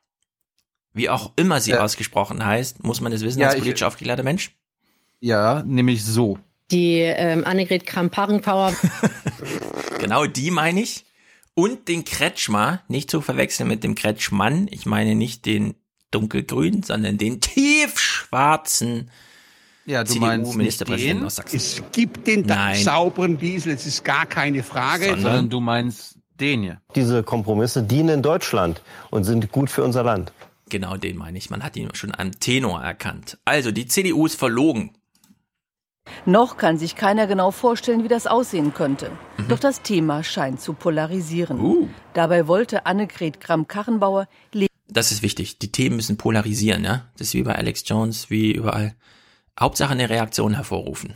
wie 0.93 1.09
auch 1.09 1.33
immer 1.37 1.61
sie 1.61 1.73
ja. 1.73 1.81
ausgesprochen 1.81 2.45
heißt. 2.45 2.85
Muss 2.85 3.01
man 3.01 3.11
das 3.11 3.23
wissen 3.23 3.41
ja, 3.41 3.49
als 3.49 3.57
politisch 3.57 3.83
aufgeklärter 3.83 4.23
Mensch? 4.23 4.55
Ja, 5.21 5.63
nämlich 5.63 6.05
so 6.05 6.39
die 6.71 6.99
ähm, 7.01 7.45
Annegret 7.45 7.87
Kramp-Karrenbauer. 7.87 8.75
genau, 10.01 10.27
die 10.27 10.51
meine 10.51 10.81
ich. 10.81 11.05
Und 11.55 11.89
den 11.89 12.05
Kretschmer, 12.05 12.83
nicht 12.89 13.11
zu 13.11 13.21
verwechseln 13.21 13.69
mit 13.69 13.85
dem 13.85 13.95
Kretschmann. 13.95 14.67
Ich 14.71 14.87
meine 14.87 15.15
nicht 15.15 15.47
den 15.47 15.75
dunkelgrünen, 16.11 16.83
sondern 16.83 17.19
den 17.19 17.41
tiefschwarzen 17.41 19.11
ja, 19.87 20.03
du 20.03 20.15
meinst 20.17 20.57
Ministerpräsidenten 20.57 21.27
aus 21.27 21.37
Sachsen. 21.37 21.57
Es 21.57 21.83
gibt 21.93 22.27
den 22.27 22.47
sauberen 22.75 23.37
Diesel, 23.37 23.73
es 23.75 23.87
ist 23.87 24.05
gar 24.05 24.25
keine 24.25 24.63
Frage. 24.63 25.05
Sondern, 25.05 25.23
sondern 25.23 25.51
du 25.51 25.61
meinst 25.61 26.19
den 26.41 26.63
hier. 26.63 26.81
Diese 26.95 27.23
Kompromisse 27.23 27.83
dienen 27.83 28.23
Deutschland 28.23 28.83
und 29.11 29.25
sind 29.25 29.53
gut 29.53 29.71
für 29.71 29.85
unser 29.85 30.03
Land. 30.03 30.33
Genau 30.71 30.97
den 30.97 31.17
meine 31.17 31.37
ich. 31.37 31.51
Man 31.51 31.63
hat 31.63 31.77
ihn 31.77 31.91
schon 31.95 32.15
am 32.17 32.33
Tenor 32.41 32.83
erkannt. 32.83 33.39
Also, 33.45 33.71
die 33.71 33.87
CDU 33.87 34.25
ist 34.25 34.39
verlogen. 34.39 34.93
Noch 36.27 36.57
kann 36.57 36.79
sich 36.79 36.97
keiner 36.97 37.27
genau 37.27 37.51
vorstellen, 37.51 38.05
wie 38.05 38.09
das 38.09 38.27
aussehen 38.27 38.73
könnte. 38.75 39.11
Mhm. 39.37 39.49
Doch 39.49 39.59
das 39.59 39.83
Thema 39.83 40.23
scheint 40.23 40.61
zu 40.61 40.73
polarisieren. 40.73 41.61
Uh. 41.61 41.89
Dabei 42.13 42.47
wollte 42.47 42.87
Annegret 42.87 43.41
Kramp-Karrenbauer 43.41 44.27
das 44.95 45.11
ist 45.11 45.23
wichtig. 45.23 45.59
Die 45.59 45.73
Themen 45.73 45.97
müssen 45.97 46.17
polarisieren, 46.17 46.85
ja. 46.85 47.09
Das 47.17 47.29
ist 47.29 47.35
wie 47.35 47.43
bei 47.43 47.55
Alex 47.55 47.83
Jones, 47.87 48.31
wie 48.31 48.53
überall. 48.53 48.95
Hauptsache 49.59 49.93
eine 49.93 50.09
Reaktion 50.09 50.55
hervorrufen. 50.55 51.15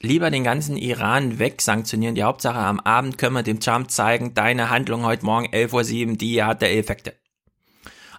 Lieber 0.00 0.30
den 0.30 0.44
ganzen 0.44 0.76
Iran 0.76 1.38
wegsanktionieren. 1.38 2.14
Die 2.14 2.22
Hauptsache 2.22 2.58
am 2.58 2.80
Abend 2.80 3.18
können 3.18 3.36
wir 3.36 3.42
dem 3.42 3.60
Trump 3.60 3.90
zeigen, 3.90 4.34
deine 4.34 4.70
Handlung 4.70 5.04
heute 5.04 5.26
Morgen 5.26 5.46
11.07 5.46 6.08
Uhr, 6.08 6.16
die 6.16 6.42
hatte 6.42 6.68
Effekte. 6.68 7.14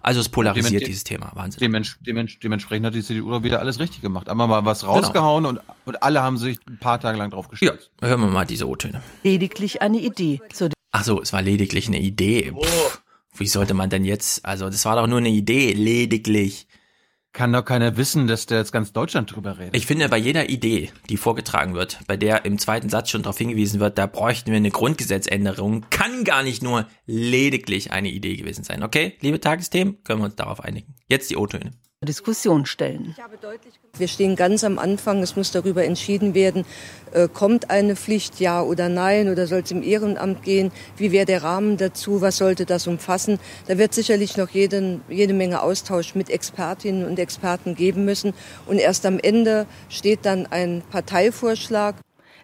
Also 0.02 0.20
es 0.20 0.28
polarisiert 0.28 0.86
dieses 0.86 1.04
Thema, 1.04 1.30
Wahnsinn. 1.34 1.60
Dements 1.60 1.96
dements 2.00 2.38
dementsprechend 2.42 2.86
hat 2.86 2.94
die 2.94 3.02
CDU 3.02 3.42
wieder 3.42 3.60
alles 3.60 3.78
richtig 3.78 4.02
gemacht. 4.02 4.28
Einmal 4.28 4.48
mal 4.48 4.64
was 4.64 4.80
genau. 4.80 4.94
rausgehauen 4.94 5.44
genau. 5.44 5.60
und, 5.60 5.86
und 5.86 6.02
alle 6.02 6.22
haben 6.22 6.38
sich 6.38 6.58
ein 6.68 6.78
paar 6.78 7.00
Tage 7.00 7.18
lang 7.18 7.30
drauf 7.30 7.48
gestellt. 7.48 7.90
Ja, 8.00 8.08
hören 8.08 8.20
wir 8.20 8.28
mal 8.28 8.44
diese 8.44 8.68
O-Töne. 8.68 9.00
Lediglich 9.22 9.80
eine 9.80 9.98
Idee. 9.98 10.40
Ach 10.90 11.04
so, 11.04 11.22
es 11.22 11.32
war 11.32 11.40
lediglich 11.40 11.86
eine 11.86 12.00
Idee. 12.00 12.52
Pff, 12.52 13.02
wie 13.36 13.46
sollte 13.46 13.74
man 13.74 13.90
denn 13.90 14.04
jetzt, 14.04 14.44
also 14.44 14.68
das 14.68 14.84
war 14.84 14.96
doch 14.96 15.06
nur 15.06 15.18
eine 15.18 15.30
Idee, 15.30 15.72
lediglich 15.72 16.66
kann 17.32 17.52
doch 17.52 17.64
keiner 17.64 17.96
wissen, 17.96 18.26
dass 18.26 18.46
der 18.46 18.58
jetzt 18.58 18.72
ganz 18.72 18.92
Deutschland 18.92 19.34
drüber 19.34 19.58
redet. 19.58 19.74
Ich 19.74 19.86
finde, 19.86 20.08
bei 20.08 20.18
jeder 20.18 20.50
Idee, 20.50 20.90
die 21.08 21.16
vorgetragen 21.16 21.74
wird, 21.74 21.98
bei 22.06 22.16
der 22.16 22.44
im 22.44 22.58
zweiten 22.58 22.88
Satz 22.88 23.10
schon 23.10 23.22
darauf 23.22 23.38
hingewiesen 23.38 23.80
wird, 23.80 23.98
da 23.98 24.06
bräuchten 24.06 24.50
wir 24.50 24.56
eine 24.56 24.70
Grundgesetzänderung, 24.70 25.86
kann 25.90 26.24
gar 26.24 26.42
nicht 26.42 26.62
nur 26.62 26.86
lediglich 27.06 27.90
eine 27.90 28.10
Idee 28.10 28.36
gewesen 28.36 28.64
sein. 28.64 28.82
Okay, 28.82 29.16
liebe 29.20 29.40
Tagesthemen, 29.40 30.02
können 30.04 30.20
wir 30.20 30.26
uns 30.26 30.36
darauf 30.36 30.60
einigen. 30.60 30.94
Jetzt 31.08 31.30
die 31.30 31.36
O-Töne. 31.36 31.72
Diskussion 32.06 32.66
stellen. 32.66 33.14
Wir 33.96 34.08
stehen 34.08 34.36
ganz 34.36 34.64
am 34.64 34.78
Anfang. 34.78 35.22
Es 35.22 35.36
muss 35.36 35.52
darüber 35.52 35.84
entschieden 35.84 36.34
werden, 36.34 36.64
äh, 37.12 37.28
kommt 37.28 37.70
eine 37.70 37.96
Pflicht, 37.96 38.40
ja 38.40 38.62
oder 38.62 38.88
nein, 38.88 39.28
oder 39.28 39.46
soll 39.46 39.60
es 39.60 39.70
im 39.70 39.82
Ehrenamt 39.82 40.42
gehen? 40.42 40.72
Wie 40.96 41.12
wäre 41.12 41.26
der 41.26 41.42
Rahmen 41.42 41.76
dazu? 41.76 42.20
Was 42.20 42.38
sollte 42.38 42.66
das 42.66 42.86
umfassen? 42.86 43.38
Da 43.68 43.78
wird 43.78 43.94
sicherlich 43.94 44.36
noch 44.36 44.50
jeden, 44.50 45.02
jede 45.08 45.34
Menge 45.34 45.62
Austausch 45.62 46.14
mit 46.14 46.30
Expertinnen 46.30 47.06
und 47.06 47.18
Experten 47.18 47.74
geben 47.74 48.04
müssen. 48.04 48.34
Und 48.66 48.78
erst 48.78 49.06
am 49.06 49.18
Ende 49.18 49.66
steht 49.88 50.26
dann 50.26 50.46
ein 50.46 50.82
Parteivorschlag. 50.90 51.96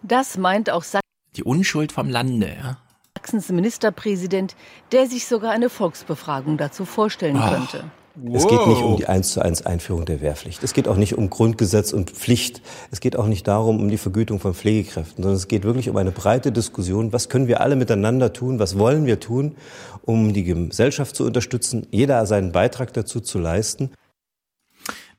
Das 0.03 0.37
meint 0.37 0.69
auch 0.69 0.83
Sachsen. 0.83 1.01
Die 1.35 1.43
Unschuld 1.43 1.91
vom 1.91 2.09
Lande, 2.09 2.55
ja. 2.61 2.77
Sachsens 3.17 3.49
Ministerpräsident, 3.49 4.55
der 4.93 5.07
sich 5.07 5.27
sogar 5.27 5.51
eine 5.51 5.69
Volksbefragung 5.69 6.57
dazu 6.57 6.85
vorstellen 6.85 7.37
oh. 7.37 7.49
könnte. 7.49 7.91
Wow. 8.15 8.35
Es 8.35 8.47
geht 8.47 8.67
nicht 8.67 8.81
um 8.81 8.97
die 8.97 9.07
eins 9.07 9.33
zu 9.33 9.41
eins 9.41 9.61
Einführung 9.61 10.05
der 10.05 10.19
Wehrpflicht. 10.19 10.63
Es 10.63 10.73
geht 10.73 10.87
auch 10.87 10.97
nicht 10.97 11.15
um 11.15 11.29
Grundgesetz 11.29 11.93
und 11.93 12.11
Pflicht. 12.11 12.61
Es 12.91 12.99
geht 12.99 13.15
auch 13.15 13.27
nicht 13.27 13.47
darum, 13.47 13.79
um 13.79 13.89
die 13.89 13.97
Vergütung 13.97 14.39
von 14.39 14.53
Pflegekräften, 14.53 15.23
sondern 15.23 15.37
es 15.37 15.47
geht 15.47 15.63
wirklich 15.63 15.89
um 15.89 15.97
eine 15.97 16.11
breite 16.11 16.51
Diskussion. 16.51 17.13
Was 17.13 17.29
können 17.29 17.47
wir 17.47 17.61
alle 17.61 17.75
miteinander 17.75 18.33
tun? 18.33 18.59
Was 18.59 18.77
wollen 18.77 19.05
wir 19.05 19.19
tun, 19.19 19.55
um 20.01 20.33
die 20.33 20.43
Gesellschaft 20.43 21.15
zu 21.15 21.25
unterstützen? 21.25 21.87
Jeder 21.91 22.25
seinen 22.25 22.51
Beitrag 22.51 22.93
dazu 22.93 23.21
zu 23.21 23.39
leisten. 23.39 23.91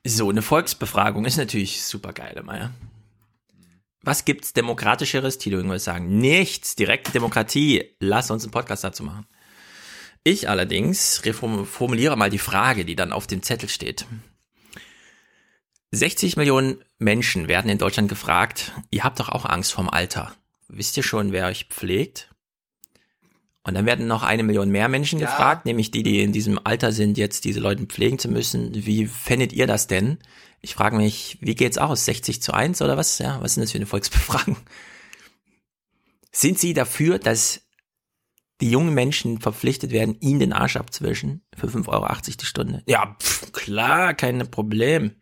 So, 0.05 0.29
eine 0.29 0.41
Volksbefragung 0.41 1.25
ist 1.25 1.37
natürlich 1.37 1.83
super 1.83 2.13
geil, 2.13 2.41
Meier. 2.43 2.71
Was 4.03 4.25
gibt's 4.25 4.53
demokratischeres, 4.53 5.37
Tilo, 5.37 5.57
irgendwas 5.57 5.83
sagen? 5.83 6.17
Nichts. 6.17 6.75
Direkte 6.75 7.11
Demokratie. 7.11 7.95
Lass 7.99 8.31
uns 8.31 8.43
einen 8.43 8.51
Podcast 8.51 8.83
dazu 8.83 9.03
machen. 9.03 9.27
Ich 10.23 10.49
allerdings 10.49 11.21
formuliere 11.65 12.15
mal 12.15 12.29
die 12.29 12.37
Frage, 12.37 12.85
die 12.85 12.95
dann 12.95 13.11
auf 13.11 13.27
dem 13.27 13.41
Zettel 13.41 13.69
steht. 13.69 14.05
60 15.91 16.37
Millionen 16.37 16.83
Menschen 16.99 17.47
werden 17.47 17.69
in 17.69 17.77
Deutschland 17.77 18.07
gefragt, 18.07 18.71
ihr 18.91 19.03
habt 19.03 19.19
doch 19.19 19.29
auch 19.29 19.45
Angst 19.45 19.73
vorm 19.73 19.89
Alter. 19.89 20.33
Wisst 20.67 20.95
ihr 20.95 21.03
schon, 21.03 21.31
wer 21.31 21.47
euch 21.47 21.65
pflegt? 21.65 22.29
Und 23.63 23.75
dann 23.75 23.85
werden 23.85 24.07
noch 24.07 24.23
eine 24.23 24.43
Million 24.43 24.69
mehr 24.69 24.87
Menschen 24.87 25.19
ja. 25.19 25.27
gefragt, 25.27 25.65
nämlich 25.65 25.91
die, 25.91 26.01
die 26.01 26.21
in 26.21 26.31
diesem 26.31 26.59
Alter 26.63 26.91
sind, 26.91 27.17
jetzt 27.17 27.43
diese 27.43 27.59
Leute 27.59 27.85
pflegen 27.85 28.17
zu 28.17 28.29
müssen. 28.29 28.73
Wie 28.73 29.05
fändet 29.05 29.53
ihr 29.53 29.67
das 29.67 29.87
denn? 29.87 30.17
Ich 30.61 30.75
frage 30.75 30.95
mich, 30.95 31.37
wie 31.41 31.55
geht's 31.55 31.77
aus? 31.77 32.05
60 32.05 32.41
zu 32.41 32.53
1 32.53 32.81
oder 32.81 32.97
was? 32.97 33.19
Ja, 33.19 33.41
was 33.41 33.55
denn 33.55 33.61
das 33.61 33.71
für 33.71 33.77
eine 33.77 33.85
Volksbefragung? 33.85 34.57
Sind 36.31 36.57
Sie 36.57 36.73
dafür, 36.73 37.19
dass 37.19 37.61
die 38.61 38.69
jungen 38.69 38.93
Menschen 38.93 39.39
verpflichtet 39.39 39.91
werden, 39.91 40.15
ihnen 40.19 40.39
den 40.39 40.53
Arsch 40.53 40.77
abzuwischen 40.77 41.41
für 41.57 41.67
5,80 41.67 41.87
Euro 41.87 42.07
die 42.39 42.45
Stunde. 42.45 42.83
Ja, 42.85 43.15
pff, 43.21 43.51
klar, 43.51 44.13
kein 44.13 44.49
Problem. 44.49 45.15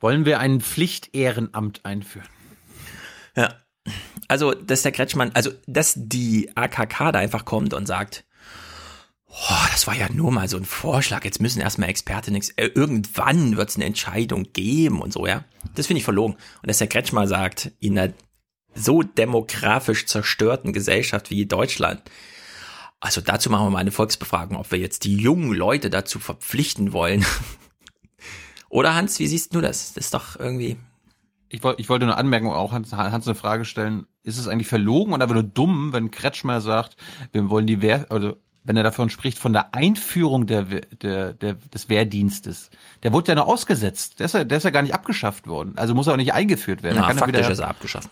Wollen 0.00 0.24
wir 0.24 0.40
ein 0.40 0.60
Pflichtehrenamt 0.60 1.84
einführen? 1.84 2.28
Ja. 3.36 3.54
Also, 4.28 4.52
dass 4.52 4.82
der 4.82 4.92
Kretschmann, 4.92 5.32
also, 5.34 5.50
dass 5.66 5.94
die 5.96 6.50
AKK 6.56 7.12
da 7.12 7.18
einfach 7.18 7.44
kommt 7.44 7.74
und 7.74 7.86
sagt, 7.86 8.24
oh, 9.28 9.66
das 9.72 9.86
war 9.86 9.94
ja 9.94 10.08
nur 10.10 10.32
mal 10.32 10.48
so 10.48 10.56
ein 10.56 10.64
Vorschlag, 10.64 11.24
jetzt 11.24 11.40
müssen 11.40 11.60
erstmal 11.60 11.90
Experten, 11.90 12.34
äh, 12.34 12.66
irgendwann 12.74 13.56
wird 13.56 13.68
es 13.68 13.76
eine 13.76 13.84
Entscheidung 13.84 14.52
geben 14.52 15.02
und 15.02 15.12
so, 15.12 15.26
ja. 15.26 15.44
Das 15.74 15.86
finde 15.86 15.98
ich 15.98 16.04
verlogen. 16.04 16.36
Und 16.62 16.68
dass 16.70 16.78
der 16.78 16.86
Kretschmann 16.86 17.28
sagt, 17.28 17.72
in 17.80 17.98
einer 17.98 18.14
so 18.74 19.02
demografisch 19.02 20.06
zerstörten 20.06 20.72
Gesellschaft 20.72 21.30
wie 21.30 21.46
Deutschland, 21.46 22.02
also 23.04 23.20
dazu 23.20 23.50
machen 23.50 23.66
wir 23.66 23.70
mal 23.70 23.78
eine 23.80 23.90
Volksbefragung, 23.90 24.56
ob 24.56 24.70
wir 24.72 24.78
jetzt 24.78 25.04
die 25.04 25.16
jungen 25.16 25.52
Leute 25.52 25.90
dazu 25.90 26.18
verpflichten 26.18 26.94
wollen. 26.94 27.22
Oder 28.70 28.94
Hans, 28.94 29.18
wie 29.18 29.26
siehst 29.26 29.54
du 29.54 29.60
das? 29.60 29.92
Das 29.92 30.06
ist 30.06 30.14
doch 30.14 30.40
irgendwie. 30.40 30.78
Ich, 31.50 31.62
wollte, 31.62 31.82
ich 31.82 31.90
wollte 31.90 32.06
nur 32.06 32.16
anmerken, 32.16 32.48
auch 32.48 32.72
Hans, 32.72 32.94
Hans 32.94 33.28
eine 33.28 33.34
Frage 33.34 33.66
stellen. 33.66 34.06
Ist 34.22 34.38
es 34.38 34.48
eigentlich 34.48 34.68
verlogen 34.68 35.12
und 35.12 35.20
aber 35.20 35.34
nur 35.34 35.42
dumm, 35.42 35.92
wenn 35.92 36.10
Kretschmer 36.10 36.62
sagt, 36.62 36.96
wir 37.30 37.50
wollen 37.50 37.66
die 37.66 37.82
Wehr, 37.82 38.06
also 38.08 38.36
wenn 38.64 38.78
er 38.78 38.82
davon 38.82 39.10
spricht, 39.10 39.38
von 39.38 39.52
der 39.52 39.74
Einführung 39.74 40.46
der, 40.46 40.62
der, 40.62 41.34
der, 41.34 41.54
des 41.54 41.90
Wehrdienstes. 41.90 42.70
Der 43.02 43.12
wurde 43.12 43.32
ja 43.32 43.34
noch 43.34 43.48
ausgesetzt. 43.48 44.18
Der 44.18 44.26
ist 44.26 44.32
ja, 44.32 44.44
der 44.44 44.56
ist 44.56 44.64
ja 44.64 44.70
gar 44.70 44.80
nicht 44.80 44.94
abgeschafft 44.94 45.46
worden. 45.46 45.74
Also 45.76 45.94
muss 45.94 46.06
er 46.06 46.14
auch 46.14 46.16
nicht 46.16 46.32
eingeführt 46.32 46.82
werden. 46.82 46.96
Na, 46.98 47.12
faktisch 47.12 47.42
er 47.42 47.50
ist 47.50 47.58
er 47.58 47.68
abgeschafft. 47.68 48.08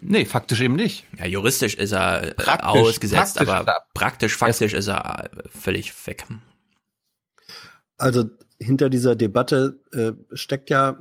Nee, 0.00 0.24
faktisch 0.24 0.60
eben 0.60 0.76
nicht. 0.76 1.06
Ja, 1.18 1.26
juristisch 1.26 1.74
ist 1.74 1.92
er 1.92 2.22
äh, 2.22 2.34
praktisch, 2.34 2.66
ausgesetzt, 2.66 3.36
praktisch 3.36 3.54
aber 3.54 3.82
praktisch, 3.94 4.36
faktisch 4.36 4.74
ist 4.74 4.88
er 4.88 5.24
äh, 5.24 5.48
völlig 5.48 5.92
weg. 6.06 6.24
Also 7.96 8.24
hinter 8.58 8.90
dieser 8.90 9.16
Debatte 9.16 9.78
äh, 9.92 10.12
steckt 10.32 10.70
ja, 10.70 10.98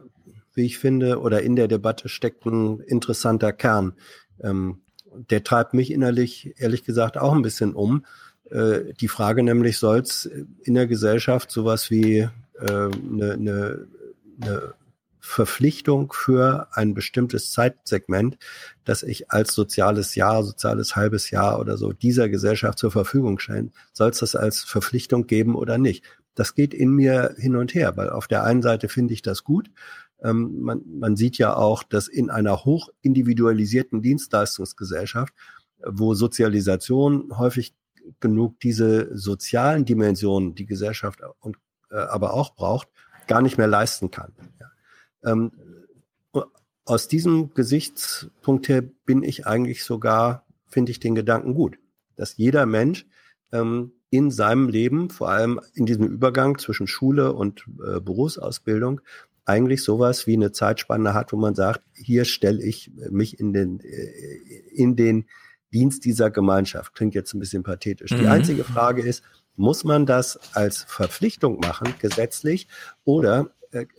wie 0.54 0.66
ich 0.66 0.78
finde, 0.78 1.20
oder 1.20 1.42
in 1.42 1.56
der 1.56 1.68
Debatte 1.68 2.10
steckt 2.10 2.46
ein 2.46 2.80
interessanter 2.80 3.54
Kern. 3.54 3.94
Ähm, 4.42 4.82
der 5.30 5.44
treibt 5.44 5.74
mich 5.74 5.92
innerlich, 5.92 6.54
ehrlich 6.58 6.84
gesagt, 6.84 7.18
auch 7.18 7.34
ein 7.34 7.42
bisschen 7.42 7.74
um. 7.74 8.06
Äh, 8.50 8.94
die 9.00 9.08
Frage 9.08 9.44
nämlich, 9.44 9.78
soll 9.78 10.00
es 10.00 10.30
in 10.64 10.74
der 10.76 10.88
Gesellschaft 10.88 11.52
sowas 11.52 11.90
wie 11.92 12.28
eine 12.60 12.92
äh, 12.92 12.98
ne, 12.98 13.38
ne, 13.38 13.88
ne 14.38 14.74
Verpflichtung 15.28 16.12
für 16.14 16.68
ein 16.72 16.94
bestimmtes 16.94 17.52
Zeitsegment, 17.52 18.38
das 18.86 19.04
ich 19.04 19.30
als 19.30 19.54
soziales 19.54 20.16
Jahr, 20.16 20.44
soziales 20.44 20.96
halbes 20.96 21.30
Jahr 21.30 21.60
oder 21.60 21.78
so 21.78 21.92
dieser 21.92 22.30
Gesellschaft 22.30 22.80
zur 22.80 22.92
Verfügung 22.92 23.38
stellen, 23.38 23.74
soll 23.94 24.10
es 24.10 24.20
das 24.20 24.36
als 24.36 24.64
Verpflichtung 24.64 25.28
geben 25.28 25.56
oder 25.56 25.78
nicht? 25.78 26.04
Das 26.34 26.56
geht 26.56 26.74
in 26.74 26.92
mir 26.92 27.36
hin 27.38 27.56
und 27.56 27.74
her, 27.76 27.98
weil 27.98 28.10
auf 28.10 28.28
der 28.28 28.44
einen 28.44 28.62
Seite 28.62 28.90
finde 28.90 29.14
ich 29.14 29.22
das 29.22 29.44
gut. 29.44 29.70
Ähm, 30.24 30.62
man, 30.62 30.82
man 30.88 31.16
sieht 31.16 31.38
ja 31.38 31.56
auch, 31.56 31.84
dass 31.84 32.08
in 32.08 32.30
einer 32.30 32.64
hoch 32.64 32.90
individualisierten 33.02 34.02
Dienstleistungsgesellschaft, 34.02 35.34
wo 35.86 36.14
Sozialisation 36.14 37.38
häufig 37.38 37.76
genug 38.20 38.60
diese 38.62 39.16
sozialen 39.16 39.84
Dimensionen, 39.84 40.56
die 40.56 40.66
Gesellschaft 40.66 41.20
und, 41.40 41.58
äh, 41.92 41.98
aber 41.98 42.34
auch 42.34 42.56
braucht, 42.56 42.88
gar 43.28 43.42
nicht 43.42 43.58
mehr 43.58 43.68
leisten 43.68 44.10
kann. 44.10 44.34
Ähm, 45.24 45.52
aus 46.86 47.08
diesem 47.08 47.54
Gesichtspunkt 47.54 48.70
her 48.70 48.82
bin 49.06 49.24
ich 49.24 49.46
eigentlich 49.46 49.84
sogar, 49.84 50.46
finde 50.68 50.92
ich 50.92 51.00
den 51.00 51.16
Gedanken 51.16 51.54
gut, 51.54 51.78
dass 52.16 52.38
jeder 52.38 52.66
Mensch 52.66 53.06
ähm, 53.52 53.92
in 54.10 54.32
seinem 54.32 54.70
Leben, 54.70 55.10
vor 55.10 55.30
allem 55.30 55.60
in 55.74 55.86
diesem 55.86 56.08
Übergang 56.08 56.58
zwischen 56.58 56.88
Schule 56.88 57.34
und 57.34 57.66
äh, 57.86 58.00
Berufsausbildung, 58.00 59.02
eigentlich 59.44 59.84
sowas 59.84 60.28
wie 60.28 60.34
eine 60.34 60.52
Zeitspanne 60.52 61.14
hat, 61.14 61.34
wo 61.34 61.38
man 61.38 61.56
sagt, 61.56 61.82
hier 61.94 62.26
stelle 62.26 62.64
ich 62.64 62.92
mich 63.10 63.40
in 63.40 63.54
den, 63.54 63.80
äh, 63.82 64.12
in 64.74 64.96
den 64.96 65.26
Dienst 65.74 66.06
dieser 66.06 66.32
Gemeinschaft. 66.32 66.94
Klingt 66.94 67.16
jetzt 67.16 67.34
ein 67.34 67.40
bisschen 67.40 67.64
pathetisch. 67.64 68.12
Mhm. 68.12 68.20
Die 68.20 68.28
einzige 68.28 68.64
Frage 68.64 69.02
ist, 69.02 69.24
muss 69.56 69.84
man 69.84 70.06
das 70.06 70.40
als 70.54 70.84
Verpflichtung 70.84 71.60
machen, 71.60 71.94
gesetzlich, 72.00 72.68
oder 73.04 73.52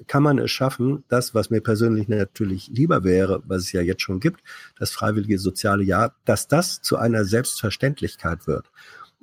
kann 0.06 0.22
man 0.22 0.38
es 0.38 0.50
schaffen, 0.50 1.04
das, 1.08 1.34
was 1.34 1.50
mir 1.50 1.60
persönlich 1.60 2.08
natürlich 2.08 2.68
lieber 2.68 3.04
wäre, 3.04 3.42
was 3.46 3.62
es 3.62 3.72
ja 3.72 3.80
jetzt 3.80 4.02
schon 4.02 4.20
gibt, 4.20 4.42
das 4.78 4.90
freiwillige 4.90 5.38
soziale 5.38 5.84
Jahr, 5.84 6.14
dass 6.24 6.48
das 6.48 6.80
zu 6.80 6.96
einer 6.96 7.24
Selbstverständlichkeit 7.24 8.46
wird. 8.46 8.70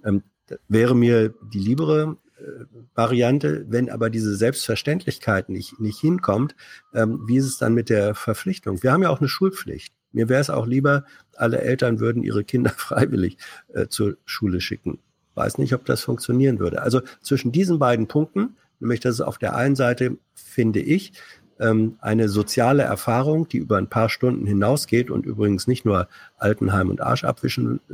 Ähm, 0.04 0.24
wäre 0.68 0.96
mir 0.96 1.34
die 1.54 1.60
liebere 1.60 2.18
äh, 2.38 2.66
Variante, 2.94 3.66
wenn 3.70 3.90
aber 3.90 4.10
diese 4.10 4.36
Selbstverständlichkeit 4.36 5.50
nicht, 5.50 5.80
nicht 5.80 6.00
hinkommt, 6.00 6.56
ähm, 6.94 7.24
wie 7.28 7.38
ist 7.38 7.46
es 7.46 7.58
dann 7.58 7.74
mit 7.74 7.90
der 7.90 8.16
Verpflichtung? 8.16 8.84
Wir 8.84 8.92
haben 8.92 9.04
ja 9.04 9.10
auch 9.10 9.20
eine 9.20 9.30
Schulpflicht. 9.30 9.94
Mir 10.12 10.30
wäre 10.30 10.42
es 10.42 10.50
auch 10.50 10.66
lieber, 10.66 11.06
alle 11.36 11.62
Eltern 11.62 12.00
würden 12.00 12.24
ihre 12.24 12.44
Kinder 12.44 12.70
freiwillig 12.78 13.38
äh, 13.74 13.88
zur 13.88 14.18
Schule 14.26 14.62
schicken. 14.62 15.00
Weiß 15.34 15.58
nicht, 15.58 15.74
ob 15.74 15.86
das 15.86 16.02
funktionieren 16.02 16.60
würde. 16.60 16.82
Also 16.82 17.02
zwischen 17.22 17.52
diesen 17.52 17.80
beiden 17.80 18.08
Punkten 18.08 18.56
nämlich 18.80 19.00
dass 19.00 19.16
es 19.16 19.22
auf 19.22 19.38
der 19.38 19.56
einen 19.56 19.76
Seite, 19.76 20.18
finde 20.34 20.80
ich, 20.80 21.14
ähm, 21.60 21.98
eine 22.02 22.30
soziale 22.30 22.84
Erfahrung, 22.84 23.48
die 23.48 23.58
über 23.58 23.78
ein 23.78 23.90
paar 23.90 24.10
Stunden 24.10 24.46
hinausgeht 24.46 25.10
und 25.10 25.26
übrigens 25.26 25.68
nicht 25.68 25.86
nur 25.86 26.08
Altenheim 26.38 26.90
und 26.90 27.02
Arsch 27.02 27.24
abwischen 27.24 27.80
äh, 27.90 27.94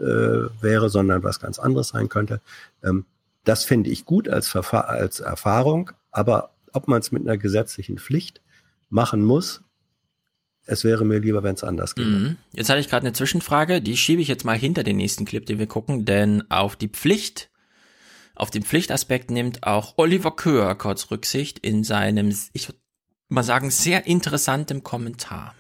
wäre, 0.61 0.89
sondern 0.89 1.23
was 1.23 1.39
ganz 1.39 1.59
anderes 1.59 1.89
sein 1.89 2.09
könnte. 2.09 2.41
Ähm, 2.83 3.05
das 3.43 3.63
finde 3.63 3.89
ich 3.89 4.05
gut 4.05 4.29
als, 4.29 4.55
als 4.55 5.19
Erfahrung, 5.19 5.91
aber 6.11 6.51
ob 6.73 6.87
man 6.87 6.99
es 6.99 7.11
mit 7.11 7.23
einer 7.23 7.37
gesetzlichen 7.37 7.97
Pflicht 7.97 8.41
machen 8.89 9.23
muss, 9.23 9.61
es 10.65 10.83
wäre 10.83 11.05
mir 11.05 11.19
lieber, 11.19 11.43
wenn 11.43 11.55
es 11.55 11.63
anders 11.63 11.95
geht. 11.95 12.05
Mhm. 12.05 12.37
Jetzt 12.53 12.69
hatte 12.69 12.79
ich 12.79 12.89
gerade 12.89 13.05
eine 13.05 13.13
Zwischenfrage, 13.13 13.81
die 13.81 13.97
schiebe 13.97 14.21
ich 14.21 14.27
jetzt 14.27 14.45
mal 14.45 14.57
hinter 14.57 14.83
den 14.83 14.97
nächsten 14.97 15.25
Clip, 15.25 15.45
den 15.45 15.59
wir 15.59 15.67
gucken, 15.67 16.05
denn 16.05 16.49
auf 16.49 16.75
die 16.75 16.87
Pflicht 16.87 17.50
auf 18.41 18.49
den 18.49 18.63
Pflichtaspekt 18.63 19.29
nimmt 19.29 19.61
auch 19.67 19.93
Oliver 19.97 20.35
Köhr 20.35 20.73
kurz 20.73 21.11
Rücksicht 21.11 21.59
in 21.59 21.83
seinem, 21.83 22.35
ich 22.53 22.67
würde 22.67 22.79
mal 23.29 23.43
sagen, 23.43 23.69
sehr 23.69 24.07
interessantem 24.07 24.81
Kommentar. 24.83 25.53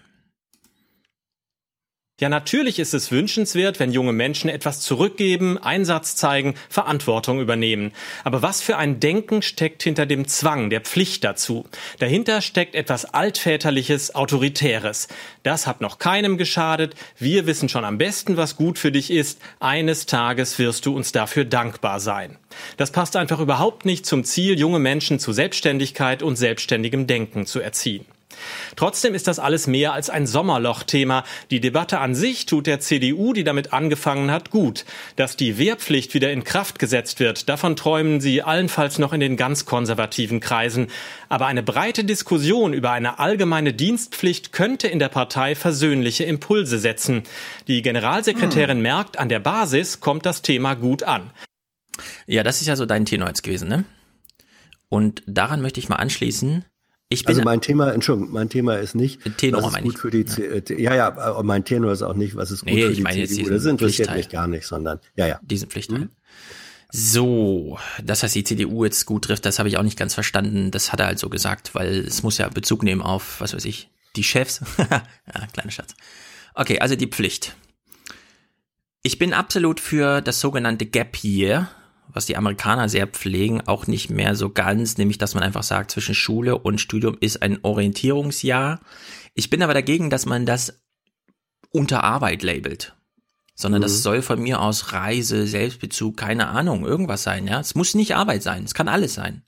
Ja, 2.21 2.29
natürlich 2.29 2.77
ist 2.77 2.93
es 2.93 3.09
wünschenswert, 3.09 3.79
wenn 3.79 3.91
junge 3.91 4.13
Menschen 4.13 4.47
etwas 4.47 4.79
zurückgeben, 4.79 5.57
Einsatz 5.57 6.15
zeigen, 6.15 6.53
Verantwortung 6.69 7.39
übernehmen. 7.39 7.93
Aber 8.23 8.43
was 8.43 8.61
für 8.61 8.77
ein 8.77 8.99
Denken 8.99 9.41
steckt 9.41 9.81
hinter 9.81 10.05
dem 10.05 10.27
Zwang, 10.27 10.69
der 10.69 10.81
Pflicht 10.81 11.23
dazu? 11.23 11.65
Dahinter 11.97 12.41
steckt 12.41 12.75
etwas 12.75 13.05
altväterliches, 13.05 14.13
autoritäres. 14.13 15.07
Das 15.41 15.65
hat 15.65 15.81
noch 15.81 15.97
keinem 15.97 16.37
geschadet. 16.37 16.93
Wir 17.17 17.47
wissen 17.47 17.69
schon 17.69 17.85
am 17.85 17.97
besten, 17.97 18.37
was 18.37 18.55
gut 18.55 18.77
für 18.77 18.91
dich 18.91 19.09
ist. 19.09 19.41
Eines 19.59 20.05
Tages 20.05 20.59
wirst 20.59 20.85
du 20.85 20.95
uns 20.95 21.11
dafür 21.11 21.43
dankbar 21.43 21.99
sein. 21.99 22.37
Das 22.77 22.91
passt 22.91 23.15
einfach 23.15 23.39
überhaupt 23.39 23.83
nicht 23.83 24.05
zum 24.05 24.25
Ziel, 24.25 24.59
junge 24.59 24.77
Menschen 24.77 25.17
zu 25.17 25.33
Selbstständigkeit 25.33 26.21
und 26.21 26.35
selbstständigem 26.35 27.07
Denken 27.07 27.47
zu 27.47 27.61
erziehen. 27.61 28.05
Trotzdem 28.75 29.13
ist 29.13 29.27
das 29.27 29.39
alles 29.39 29.67
mehr 29.67 29.93
als 29.93 30.09
ein 30.09 30.27
Sommerloch-Thema. 30.27 31.23
Die 31.49 31.59
Debatte 31.59 31.99
an 31.99 32.15
sich 32.15 32.45
tut 32.45 32.67
der 32.67 32.79
CDU, 32.79 33.33
die 33.33 33.43
damit 33.43 33.73
angefangen 33.73 34.31
hat, 34.31 34.49
gut. 34.51 34.85
Dass 35.15 35.37
die 35.37 35.57
Wehrpflicht 35.57 36.13
wieder 36.13 36.31
in 36.31 36.43
Kraft 36.43 36.79
gesetzt 36.79 37.19
wird, 37.19 37.49
davon 37.49 37.75
träumen 37.75 38.21
sie 38.21 38.41
allenfalls 38.41 38.99
noch 38.99 39.13
in 39.13 39.19
den 39.19 39.37
ganz 39.37 39.65
konservativen 39.65 40.39
Kreisen. 40.39 40.87
Aber 41.29 41.47
eine 41.47 41.63
breite 41.63 42.03
Diskussion 42.03 42.73
über 42.73 42.91
eine 42.91 43.19
allgemeine 43.19 43.73
Dienstpflicht 43.73 44.51
könnte 44.51 44.87
in 44.87 44.99
der 44.99 45.09
Partei 45.09 45.55
versöhnliche 45.55 46.23
Impulse 46.23 46.79
setzen. 46.79 47.23
Die 47.67 47.81
Generalsekretärin 47.81 48.77
hm. 48.77 48.83
merkt, 48.83 49.19
an 49.19 49.29
der 49.29 49.39
Basis 49.39 49.99
kommt 49.99 50.25
das 50.25 50.41
Thema 50.41 50.75
gut 50.75 51.03
an. 51.03 51.31
Ja, 52.25 52.43
das 52.43 52.61
ist 52.61 52.67
ja 52.67 52.75
so 52.75 52.85
dein 52.85 53.05
Tenor 53.05 53.27
jetzt 53.27 53.43
gewesen, 53.43 53.67
ne? 53.67 53.85
Und 54.89 55.23
daran 55.25 55.61
möchte 55.61 55.79
ich 55.79 55.87
mal 55.87 55.95
anschließen. 55.97 56.65
Ich 57.11 57.25
bin 57.25 57.35
also 57.35 57.43
mein 57.43 57.59
Thema, 57.59 57.91
Entschuldigung, 57.93 58.31
mein 58.31 58.47
Thema 58.47 58.77
ist 58.77 58.95
nicht, 58.95 59.19
Tenor 59.37 59.63
was 59.63 59.75
ist 59.75 59.81
gut 59.81 59.99
für 59.99 60.11
die, 60.11 60.25
ja. 60.81 60.95
ja, 60.95 60.95
ja, 60.95 61.43
mein 61.43 61.65
Tenor 61.65 61.91
ist 61.91 62.03
auch 62.03 62.13
nicht, 62.13 62.37
was 62.37 62.51
ist 62.51 62.61
gut 62.61 62.73
nee, 62.73 62.87
für 62.87 62.93
die 62.93 63.01
meine 63.01 63.27
CDU. 63.27 63.49
Das 63.49 63.65
interessiert 63.65 64.15
mich 64.15 64.29
gar 64.29 64.47
nicht, 64.47 64.65
sondern, 64.65 64.99
ja, 65.17 65.27
ja. 65.27 65.39
Diesen 65.43 65.69
Pflichtteil. 65.69 65.99
Mhm. 65.99 66.09
So, 66.89 67.77
das 68.01 68.23
heißt, 68.23 68.33
die 68.35 68.45
CDU 68.45 68.85
jetzt 68.85 69.05
gut 69.05 69.25
trifft, 69.25 69.45
das 69.45 69.59
habe 69.59 69.67
ich 69.67 69.77
auch 69.77 69.83
nicht 69.83 69.99
ganz 69.99 70.13
verstanden. 70.13 70.71
Das 70.71 70.93
hat 70.93 71.01
er 71.01 71.07
halt 71.07 71.19
so 71.19 71.27
gesagt, 71.27 71.75
weil 71.75 71.99
es 71.99 72.23
muss 72.23 72.37
ja 72.37 72.47
Bezug 72.47 72.83
nehmen 72.83 73.01
auf, 73.01 73.41
was 73.41 73.53
weiß 73.53 73.65
ich, 73.65 73.89
die 74.15 74.23
Chefs. 74.23 74.61
ja, 74.77 75.03
kleiner 75.51 75.71
Schatz. 75.71 75.95
Okay, 76.53 76.79
also 76.79 76.95
die 76.95 77.07
Pflicht. 77.07 77.55
Ich 79.03 79.19
bin 79.19 79.33
absolut 79.33 79.81
für 79.81 80.21
das 80.21 80.39
sogenannte 80.39 80.85
Gap 80.85 81.17
Year 81.23 81.69
was 82.13 82.25
die 82.25 82.37
Amerikaner 82.37 82.89
sehr 82.89 83.07
pflegen, 83.07 83.61
auch 83.67 83.87
nicht 83.87 84.09
mehr 84.09 84.35
so 84.35 84.49
ganz, 84.49 84.97
nämlich 84.97 85.17
dass 85.17 85.33
man 85.33 85.43
einfach 85.43 85.63
sagt, 85.63 85.91
zwischen 85.91 86.15
Schule 86.15 86.57
und 86.57 86.81
Studium 86.81 87.17
ist 87.19 87.41
ein 87.41 87.59
Orientierungsjahr. 87.63 88.81
Ich 89.33 89.49
bin 89.49 89.63
aber 89.63 89.73
dagegen, 89.73 90.09
dass 90.09 90.25
man 90.25 90.45
das 90.45 90.81
unter 91.71 92.03
Arbeit 92.03 92.43
labelt. 92.43 92.95
Sondern 93.55 93.81
mhm. 93.81 93.83
das 93.83 94.03
soll 94.03 94.21
von 94.21 94.41
mir 94.41 94.61
aus 94.61 94.93
Reise, 94.93 95.47
Selbstbezug, 95.47 96.17
keine 96.17 96.47
Ahnung, 96.47 96.85
irgendwas 96.85 97.23
sein, 97.23 97.47
ja. 97.47 97.59
Es 97.59 97.75
muss 97.75 97.95
nicht 97.95 98.15
Arbeit 98.15 98.43
sein, 98.43 98.63
es 98.63 98.73
kann 98.73 98.87
alles 98.87 99.13
sein. 99.13 99.43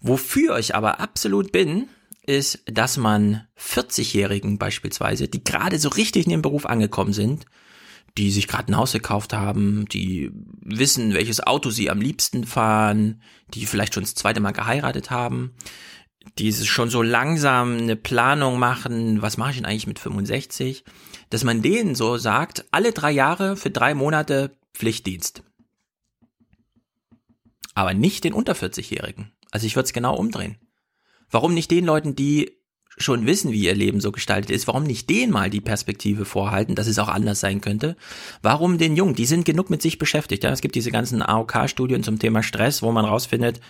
Wofür 0.00 0.58
ich 0.58 0.74
aber 0.74 1.00
absolut 1.00 1.50
bin, 1.50 1.88
ist, 2.26 2.62
dass 2.66 2.96
man 2.96 3.46
40-Jährigen 3.58 4.58
beispielsweise, 4.58 5.28
die 5.28 5.44
gerade 5.44 5.78
so 5.78 5.88
richtig 5.88 6.24
in 6.24 6.30
dem 6.30 6.42
Beruf 6.42 6.66
angekommen 6.66 7.12
sind, 7.12 7.46
die 8.16 8.30
sich 8.30 8.46
gerade 8.46 8.70
ein 8.70 8.76
Haus 8.76 8.92
gekauft 8.92 9.32
haben, 9.32 9.86
die 9.88 10.30
wissen, 10.60 11.14
welches 11.14 11.40
Auto 11.40 11.70
sie 11.70 11.90
am 11.90 12.00
liebsten 12.00 12.44
fahren, 12.44 13.20
die 13.48 13.66
vielleicht 13.66 13.94
schon 13.94 14.04
das 14.04 14.14
zweite 14.14 14.40
Mal 14.40 14.52
geheiratet 14.52 15.10
haben, 15.10 15.54
die 16.38 16.52
schon 16.52 16.90
so 16.90 17.02
langsam 17.02 17.76
eine 17.76 17.96
Planung 17.96 18.58
machen, 18.58 19.20
was 19.20 19.36
mache 19.36 19.50
ich 19.50 19.56
denn 19.56 19.66
eigentlich 19.66 19.86
mit 19.86 19.98
65, 19.98 20.84
dass 21.30 21.44
man 21.44 21.62
denen 21.62 21.94
so 21.94 22.16
sagt, 22.16 22.64
alle 22.70 22.92
drei 22.92 23.10
Jahre 23.10 23.56
für 23.56 23.70
drei 23.70 23.94
Monate 23.94 24.56
Pflichtdienst. 24.72 25.42
Aber 27.74 27.94
nicht 27.94 28.24
den 28.24 28.32
unter 28.32 28.54
40-Jährigen. 28.54 29.32
Also 29.50 29.66
ich 29.66 29.74
würde 29.76 29.86
es 29.86 29.92
genau 29.92 30.16
umdrehen. 30.16 30.58
Warum 31.30 31.54
nicht 31.54 31.70
den 31.70 31.84
Leuten, 31.84 32.14
die 32.14 32.52
schon 32.96 33.26
wissen, 33.26 33.52
wie 33.52 33.64
ihr 33.64 33.74
Leben 33.74 34.00
so 34.00 34.12
gestaltet 34.12 34.50
ist, 34.50 34.66
warum 34.66 34.84
nicht 34.84 35.08
denen 35.10 35.32
mal 35.32 35.50
die 35.50 35.60
Perspektive 35.60 36.24
vorhalten, 36.24 36.74
dass 36.74 36.86
es 36.86 36.98
auch 36.98 37.08
anders 37.08 37.40
sein 37.40 37.60
könnte? 37.60 37.96
Warum 38.42 38.78
den 38.78 38.96
Jungen? 38.96 39.14
Die 39.14 39.26
sind 39.26 39.44
genug 39.44 39.70
mit 39.70 39.82
sich 39.82 39.98
beschäftigt. 39.98 40.44
Ja? 40.44 40.50
Es 40.50 40.60
gibt 40.60 40.74
diese 40.74 40.90
ganzen 40.90 41.22
AOK-Studien 41.22 42.02
zum 42.02 42.18
Thema 42.18 42.42
Stress, 42.42 42.82
wo 42.82 42.92
man 42.92 43.04
rausfindet, 43.04 43.60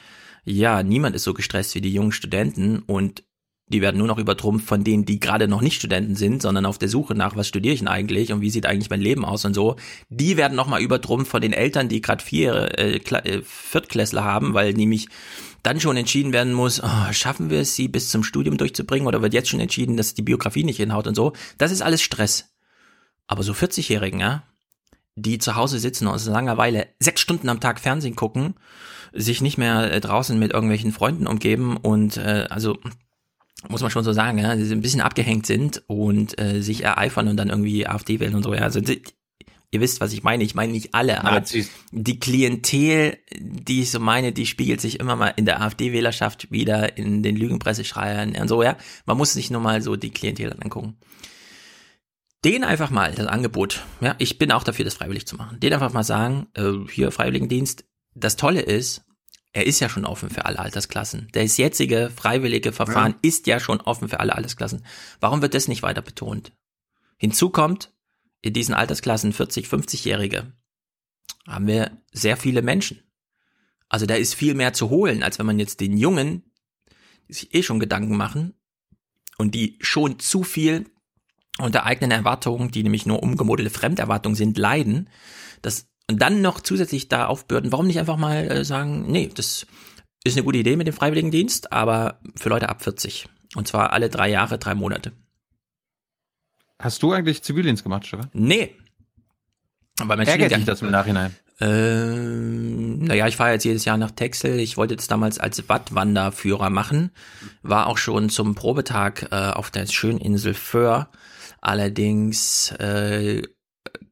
ja, 0.45 0.83
niemand 0.83 1.17
ist 1.17 1.25
so 1.25 1.33
gestresst 1.33 1.75
wie 1.75 1.81
die 1.81 1.93
jungen 1.93 2.13
Studenten 2.13 2.81
und 2.81 3.25
die 3.69 3.81
werden 3.81 3.97
nur 3.97 4.07
noch 4.07 4.19
übertrumpft 4.19 4.67
von 4.67 4.85
denen, 4.85 5.07
die 5.07 5.21
gerade 5.21 5.49
noch 5.49 5.63
nicht 5.63 5.77
Studenten 5.77 6.17
sind, 6.17 6.43
sondern 6.43 6.67
auf 6.67 6.77
der 6.77 6.91
Suche 6.91 7.15
nach, 7.15 7.35
was 7.35 7.49
studiere 7.49 7.73
ich 7.73 7.81
denn 7.81 7.89
eigentlich 7.89 8.31
und 8.31 8.43
wie 8.43 8.51
sieht 8.51 8.67
eigentlich 8.67 8.91
mein 8.91 9.01
Leben 9.01 9.25
aus 9.25 9.47
und 9.47 9.55
so. 9.55 9.77
Die 10.11 10.37
werden 10.37 10.55
nochmal 10.55 10.83
übertrumpft 10.83 11.31
von 11.31 11.41
den 11.41 11.55
Eltern, 11.55 11.89
die 11.89 12.03
gerade 12.03 12.23
vier 12.23 12.79
äh, 12.79 12.97
äh, 12.97 13.43
Viertklässler 13.43 14.23
haben, 14.23 14.53
weil 14.53 14.75
nämlich 14.75 15.09
dann 15.65 15.81
schon 15.81 15.97
entschieden 15.97 16.33
werden 16.33 16.53
muss, 16.53 16.81
oh, 16.83 17.13
schaffen 17.13 17.51
wir 17.51 17.61
es, 17.61 17.75
sie 17.75 17.89
bis 17.89 18.11
zum 18.11 18.23
Studium 18.23 18.59
durchzubringen 18.59 19.09
oder 19.09 19.23
wird 19.23 19.33
jetzt 19.33 19.49
schon 19.49 19.61
entschieden, 19.61 19.97
dass 19.97 20.15
die 20.15 20.23
Biografie 20.23 20.63
nicht 20.63 20.77
hinhaut 20.77 21.07
und 21.07 21.15
so. 21.15 21.33
Das 21.59 21.73
ist 21.73 21.83
alles 21.83 22.03
Stress. 22.03 22.55
Aber 23.27 23.43
so 23.43 23.55
40-Jährigen, 23.55 24.21
ja, 24.21 24.45
die 25.17 25.39
zu 25.39 25.57
Hause 25.57 25.79
sitzen 25.79 26.07
und 26.07 26.15
aus 26.15 26.27
Langeweile 26.27 26.89
sechs 27.01 27.23
Stunden 27.23 27.49
am 27.49 27.61
Tag 27.61 27.81
Fernsehen 27.81 28.15
gucken, 28.15 28.55
sich 29.15 29.41
nicht 29.41 29.57
mehr 29.57 29.91
äh, 29.91 30.01
draußen 30.01 30.39
mit 30.39 30.53
irgendwelchen 30.53 30.93
Freunden 30.93 31.27
umgeben 31.27 31.79
und 31.79 32.19
äh, 32.19 32.47
also 32.51 32.79
muss 33.69 33.81
man 33.81 33.91
schon 33.91 34.05
so 34.05 34.13
sagen, 34.13 34.37
ja, 34.37 34.55
die 34.57 34.71
ein 34.71 34.83
bisschen 34.83 35.01
abgehängt 35.01 35.47
sind 35.47 35.83
und 35.87 36.39
äh, 36.39 36.61
sich 36.61 36.85
ereifern 36.85 37.29
und 37.29 37.39
dann 37.39 37.49
irgendwie 37.49 37.87
AfD 37.87 38.21
wählen 38.21 38.35
und 38.35 38.43
so. 38.43 38.53
Ja, 38.53 38.61
also 38.61 38.81
ihr 39.75 39.81
wisst, 39.81 40.01
was 40.01 40.13
ich 40.13 40.23
meine. 40.23 40.45
Ich 40.45 40.55
meine 40.55 40.73
nicht 40.73 40.95
alle, 40.95 41.21
aber 41.21 41.33
Nazis. 41.33 41.71
die 41.91 42.19
Klientel, 42.19 43.19
die 43.39 43.83
ich 43.83 43.91
so 43.91 44.01
meine, 44.01 44.33
die 44.33 44.47
spiegelt 44.47 44.81
sich 44.81 45.01
immer 45.01 45.17
mal 45.17 45.35
in 45.37 45.45
der 45.45 45.61
AfD-Wählerschaft 45.61 46.51
wieder, 46.51 46.97
in 46.97 47.23
den 47.23 47.37
Lügenpresseschreiern 47.37 48.37
und 48.37 48.49
so, 48.49 48.63
ja. 48.63 48.77
Man 49.05 49.17
muss 49.17 49.33
sich 49.33 49.51
nur 49.51 49.61
mal 49.61 49.83
so 49.83 49.97
die 49.97 50.11
Klientel 50.11 50.53
angucken. 50.53 50.97
Den 52.45 52.63
einfach 52.63 52.91
mal, 52.91 53.13
das 53.15 53.27
Angebot, 53.27 53.85
ja, 54.01 54.15
ich 54.19 54.39
bin 54.39 54.53
auch 54.53 54.65
dafür, 54.65 54.85
das 54.85 54.95
freiwillig 54.95 55.27
zu 55.27 55.37
machen. 55.37 55.59
Den 55.61 55.73
einfach 55.73 55.93
mal 55.93 56.05
sagen, 56.05 56.47
äh, 56.55 56.73
hier 56.91 57.11
Freiwilligendienst. 57.11 57.85
Das 58.15 58.37
Tolle 58.37 58.61
ist, 58.61 59.03
er 59.55 59.67
ist 59.67 59.81
ja 59.81 59.89
schon 59.89 60.05
offen 60.05 60.29
für 60.31 60.45
alle 60.45 60.59
Altersklassen. 60.59 61.29
Das 61.33 61.57
jetzige 61.57 62.11
freiwillige 62.15 62.73
Verfahren 62.73 63.13
ja. 63.13 63.19
ist 63.23 63.47
ja 63.47 63.61
schon 63.61 63.81
offen 63.81 64.09
für 64.09 64.21
alle 64.21 64.35
Altersklassen. 64.35 64.85
Warum 65.21 65.43
wird 65.43 65.55
das 65.55 65.69
nicht 65.69 65.83
weiter 65.83 66.03
betont? 66.03 66.53
Hinzu 67.17 67.49
kommt, 67.49 67.94
in 68.45 68.53
diesen 68.53 68.75
Altersklassen 68.75 69.33
40, 69.33 69.67
50-Jährige 69.67 70.53
haben 71.47 71.67
wir 71.67 71.99
sehr 72.13 72.37
viele 72.37 72.63
Menschen. 72.63 73.03
Also 73.89 74.07
da 74.07 74.15
ist 74.15 74.35
viel 74.35 74.55
mehr 74.55 74.73
zu 74.73 74.91
holen, 74.91 75.23
als 75.23 75.39
wenn 75.39 75.47
man 75.47 75.59
jetzt 75.59 75.81
den 75.81 75.97
Jungen, 75.97 76.43
die 77.29 77.35
sich 77.35 77.55
eh 77.55 77.63
schon 77.63 77.81
Gedanken 77.81 78.17
machen 78.17 78.55
und 79.39 79.55
die 79.55 79.79
schon 79.81 80.19
zu 80.19 80.43
viel 80.43 80.87
unter 81.59 81.85
eigenen 81.85 82.11
Erwartungen, 82.11 82.71
die 82.71 82.83
nämlich 82.83 83.07
nur 83.07 83.23
umgemodelte 83.23 83.71
Fremderwartungen 83.71 84.37
sind, 84.37 84.59
leiden, 84.59 85.09
das 85.63 85.87
und 86.11 86.21
dann 86.21 86.43
noch 86.43 86.61
zusätzlich 86.61 87.09
da 87.09 87.27
aufbürden, 87.27 87.73
warum 87.73 87.87
nicht 87.87 87.99
einfach 87.99 88.19
mal 88.19 88.51
äh, 88.51 88.65
sagen, 88.65 89.11
nee, 89.11 89.31
das 89.35 89.67
ist 90.23 90.37
eine 90.37 90.45
gute 90.45 90.59
Idee 90.59 90.77
mit 90.77 90.87
dem 90.87 90.95
Freiwilligendienst, 90.95 91.73
aber 91.73 92.21
für 92.37 92.51
Leute 92.51 92.69
ab 92.69 92.83
40. 92.83 93.27
Und 93.55 93.69
zwar 93.69 93.93
alle 93.93 94.11
drei 94.11 94.29
Jahre, 94.29 94.59
drei 94.59 94.75
Monate. 94.75 95.13
Hast 96.79 97.03
du 97.03 97.13
eigentlich 97.13 97.43
Zivildienst 97.43 97.83
gemacht, 97.83 98.07
Stefan? 98.07 98.31
Nee. 98.33 98.75
Aber 100.01 100.17
mein 100.17 100.27
Ärgert 100.27 100.57
dich 100.57 100.65
das 100.65 100.83
im 100.83 100.91
Nachhinein? 100.91 101.35
Ähm, 101.61 102.99
naja, 103.05 103.29
ich 103.29 103.37
fahre 103.37 103.53
jetzt 103.53 103.65
jedes 103.65 103.85
Jahr 103.85 103.97
nach 103.97 104.11
Texel. 104.11 104.59
Ich 104.59 104.77
wollte 104.77 104.97
das 104.97 105.07
damals 105.07 105.39
als 105.39 105.69
Wattwanderführer 105.69 106.69
machen. 106.69 107.11
War 107.63 107.87
auch 107.87 107.99
schon 107.99 108.29
zum 108.29 108.57
Probetag 108.57 109.29
äh, 109.31 109.51
auf 109.51 109.71
der 109.71 109.87
schönen 109.87 110.19
Insel 110.19 110.55
Föhr. 110.55 111.09
Allerdings 111.61 112.73
äh, 112.73 113.43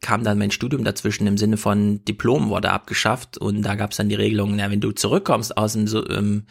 kam 0.01 0.25
dann 0.25 0.39
mein 0.39 0.51
Studium 0.51 0.85
dazwischen 0.85 1.27
im 1.27 1.37
Sinne 1.37 1.57
von 1.57 2.05
Diplom 2.05 2.49
wurde 2.49 2.71
abgeschafft 2.71 3.39
und 3.39 3.63
da 3.63 3.75
gab 3.75 3.91
es 3.91 3.97
dann 3.97 4.09
die 4.09 4.15
Regelung, 4.15 4.57
na, 4.57 4.71
wenn 4.71 4.81
du 4.81 4.93
zurückkommst 4.93 5.57
aus 5.57 5.75
dem 5.75 5.87
so, 5.87 6.09
ähm, 6.09 6.47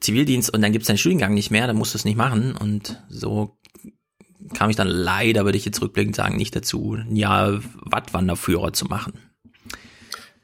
Zivildienst 0.00 0.52
und 0.52 0.62
dann 0.62 0.72
gibt's 0.72 0.88
deinen 0.88 0.98
Studiengang 0.98 1.34
nicht 1.34 1.50
mehr, 1.50 1.66
dann 1.66 1.76
musst 1.76 1.94
du 1.94 1.98
es 1.98 2.04
nicht 2.04 2.16
machen 2.16 2.54
und 2.54 3.02
so 3.08 3.58
kam 4.54 4.70
ich 4.70 4.76
dann 4.76 4.88
leider, 4.88 5.44
würde 5.44 5.58
ich 5.58 5.64
jetzt 5.64 5.80
rückblickend 5.82 6.16
sagen, 6.16 6.36
nicht 6.36 6.54
dazu, 6.54 6.94
ein 6.94 7.16
Jahr 7.16 7.60
Wattwanderführer 7.76 8.72
zu 8.72 8.86
machen. 8.86 9.14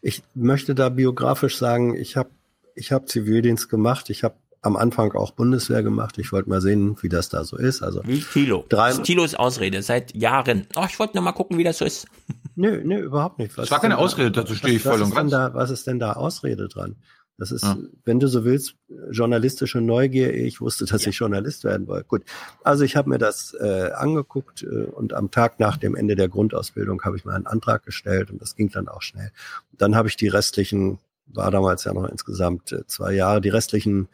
Ich 0.01 0.23
möchte 0.35 0.75
da 0.75 0.89
biografisch 0.89 1.57
sagen, 1.57 1.95
ich 1.95 2.17
habe 2.17 2.31
ich 2.75 2.93
hab 2.93 3.09
Zivildienst 3.09 3.69
gemacht, 3.69 4.11
ich 4.11 4.25
habe 4.25 4.35
am 4.63 4.77
Anfang 4.77 5.13
auch 5.13 5.33
Bundeswehr 5.33 5.83
gemacht. 5.83 6.19
Ich 6.19 6.33
wollte 6.33 6.49
mal 6.49 6.61
sehen, 6.61 6.97
wie 7.03 7.09
das 7.09 7.29
da 7.29 7.45
so 7.45 7.57
ist. 7.57 7.83
Also 7.83 8.01
wie 8.05 8.21
Tilo. 8.21 8.65
Drei 8.69 8.93
Tilo 8.93 9.25
ist 9.25 9.39
Ausrede 9.39 9.83
seit 9.83 10.15
Jahren. 10.15 10.67
Oh, 10.77 10.85
ich 10.89 10.99
wollte 11.01 11.17
nur 11.17 11.25
mal 11.25 11.33
gucken, 11.33 11.59
wie 11.59 11.65
das 11.65 11.79
so 11.79 11.85
ist. 11.85 12.07
Nö, 12.55 12.81
nö, 12.85 13.01
überhaupt 13.01 13.39
nicht. 13.39 13.57
Was 13.57 13.65
das 13.65 13.71
war 13.73 13.81
keine 13.81 13.99
Ausrede, 13.99 14.31
dazu 14.31 14.55
stehe 14.55 14.77
ich 14.77 14.83
voll 14.83 15.03
und 15.03 15.15
ganz. 15.15 15.31
Da, 15.31 15.53
was 15.55 15.71
ist 15.71 15.87
denn 15.87 15.99
da 15.99 16.13
Ausrede 16.13 16.69
dran? 16.69 16.97
Das 17.43 17.51
ist, 17.51 17.65
ja. 17.65 17.77
wenn 18.05 18.21
du 18.21 18.29
so 18.29 18.45
willst, 18.45 18.77
journalistische 19.11 19.81
Neugier. 19.81 20.33
Ich 20.33 20.61
wusste, 20.61 20.85
dass 20.85 21.03
ja. 21.03 21.09
ich 21.09 21.19
Journalist 21.19 21.65
werden 21.65 21.89
wollte. 21.89 22.07
Gut, 22.07 22.23
also 22.63 22.85
ich 22.85 22.95
habe 22.95 23.09
mir 23.09 23.19
das 23.19 23.53
äh, 23.59 23.91
angeguckt 23.97 24.63
äh, 24.63 24.85
und 24.85 25.13
am 25.13 25.33
Tag 25.33 25.59
nach 25.59 25.77
dem 25.77 25.97
Ende 25.97 26.15
der 26.15 26.29
Grundausbildung 26.29 27.03
habe 27.03 27.17
ich 27.17 27.25
mir 27.25 27.35
einen 27.35 27.49
Antrag 27.49 27.85
gestellt 27.85 28.31
und 28.31 28.41
das 28.41 28.55
ging 28.55 28.71
dann 28.71 28.87
auch 28.87 29.03
schnell. 29.03 29.33
Dann 29.73 29.97
habe 29.97 30.07
ich 30.07 30.17
die 30.17 30.29
restlichen, 30.29 31.01
war 31.27 31.51
damals 31.51 31.83
ja 31.83 31.93
noch 31.93 32.09
insgesamt 32.09 32.71
äh, 32.71 32.87
zwei 32.87 33.13
Jahre, 33.13 33.41
die 33.41 33.49
restlichen 33.49 34.07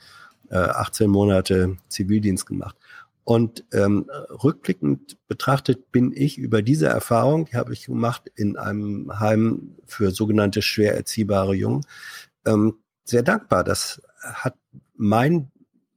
äh, 0.48 0.56
18 0.56 1.10
Monate 1.10 1.76
Zivildienst 1.88 2.46
gemacht. 2.46 2.76
Und 3.24 3.62
ähm, 3.74 4.06
rückblickend 4.42 5.18
betrachtet 5.28 5.92
bin 5.92 6.14
ich 6.14 6.38
über 6.38 6.62
diese 6.62 6.86
Erfahrung, 6.86 7.44
die 7.44 7.58
habe 7.58 7.74
ich 7.74 7.84
gemacht 7.84 8.22
in 8.36 8.56
einem 8.56 9.20
Heim 9.20 9.74
für 9.84 10.12
sogenannte 10.12 10.62
schwer 10.62 10.96
erziehbare 10.96 11.54
Jungen, 11.54 11.84
ähm, 12.46 12.76
sehr 13.08 13.22
dankbar. 13.22 13.64
Das 13.64 14.02
hat 14.20 14.54
mein 14.96 15.50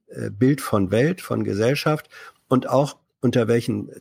äh, 0.08 0.30
Bild 0.30 0.60
von 0.60 0.90
Welt, 0.90 1.20
von 1.20 1.44
Gesellschaft 1.44 2.08
und 2.48 2.68
auch 2.68 2.98
unter 3.20 3.46
welchen, 3.48 3.88
äh, 3.90 4.00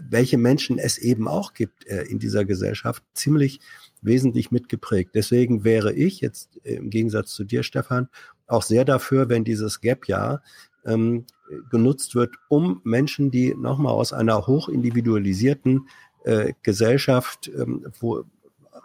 welche 0.00 0.38
Menschen 0.38 0.78
es 0.78 0.98
eben 0.98 1.28
auch 1.28 1.54
gibt 1.54 1.86
äh, 1.86 2.02
in 2.02 2.18
dieser 2.18 2.44
Gesellschaft, 2.44 3.02
ziemlich 3.14 3.60
wesentlich 4.02 4.50
mitgeprägt. 4.50 5.14
Deswegen 5.14 5.64
wäre 5.64 5.92
ich 5.92 6.20
jetzt 6.20 6.56
im 6.64 6.90
Gegensatz 6.90 7.32
zu 7.32 7.44
dir, 7.44 7.62
Stefan, 7.62 8.08
auch 8.46 8.62
sehr 8.62 8.84
dafür, 8.84 9.28
wenn 9.28 9.44
dieses 9.44 9.80
Gap-Jahr 9.80 10.42
ähm, 10.84 11.26
genutzt 11.70 12.14
wird, 12.14 12.34
um 12.48 12.80
Menschen, 12.84 13.30
die 13.30 13.54
nochmal 13.54 13.92
aus 13.92 14.12
einer 14.12 14.46
hochindividualisierten 14.46 15.88
äh, 16.24 16.54
Gesellschaft, 16.62 17.50
ähm, 17.54 17.86
wo 18.00 18.24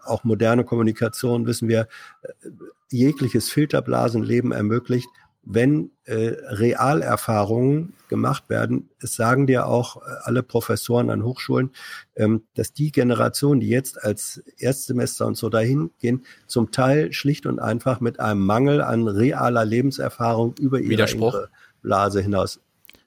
auch 0.06 0.24
moderne 0.24 0.64
Kommunikation, 0.64 1.46
wissen 1.48 1.68
wir, 1.68 1.88
äh, 2.22 2.50
jegliches 2.90 3.50
Filterblasenleben 3.50 4.52
ermöglicht, 4.52 5.10
wenn 5.46 5.92
äh, 6.06 6.34
Realerfahrungen 6.48 7.94
gemacht 8.10 8.50
werden. 8.50 8.90
Es 9.00 9.16
sagen 9.16 9.46
dir 9.48 9.68
auch 9.68 9.98
äh, 9.98 10.00
alle 10.24 10.42
Professoren 10.44 11.10
an 11.10 11.24
Hochschulen, 11.24 11.72
ähm, 12.16 12.44
dass 12.56 12.74
die 12.74 12.92
Generation, 12.92 13.60
die 13.60 13.70
jetzt 13.70 14.04
als 14.04 14.44
Erstsemester 14.58 15.28
und 15.28 15.38
so 15.38 15.50
dahin 15.50 15.92
gehen, 16.00 16.26
zum 16.48 16.72
Teil 16.72 17.14
schlicht 17.14 17.46
und 17.46 17.60
einfach 17.60 18.00
mit 18.02 18.20
einem 18.20 18.44
Mangel 18.44 18.82
an 18.82 19.08
realer 19.08 19.66
Lebenserfahrung 19.66 20.56
über 20.60 20.80
ihre 20.80 21.50
Blase 21.82 22.22
hinaus. 22.22 22.60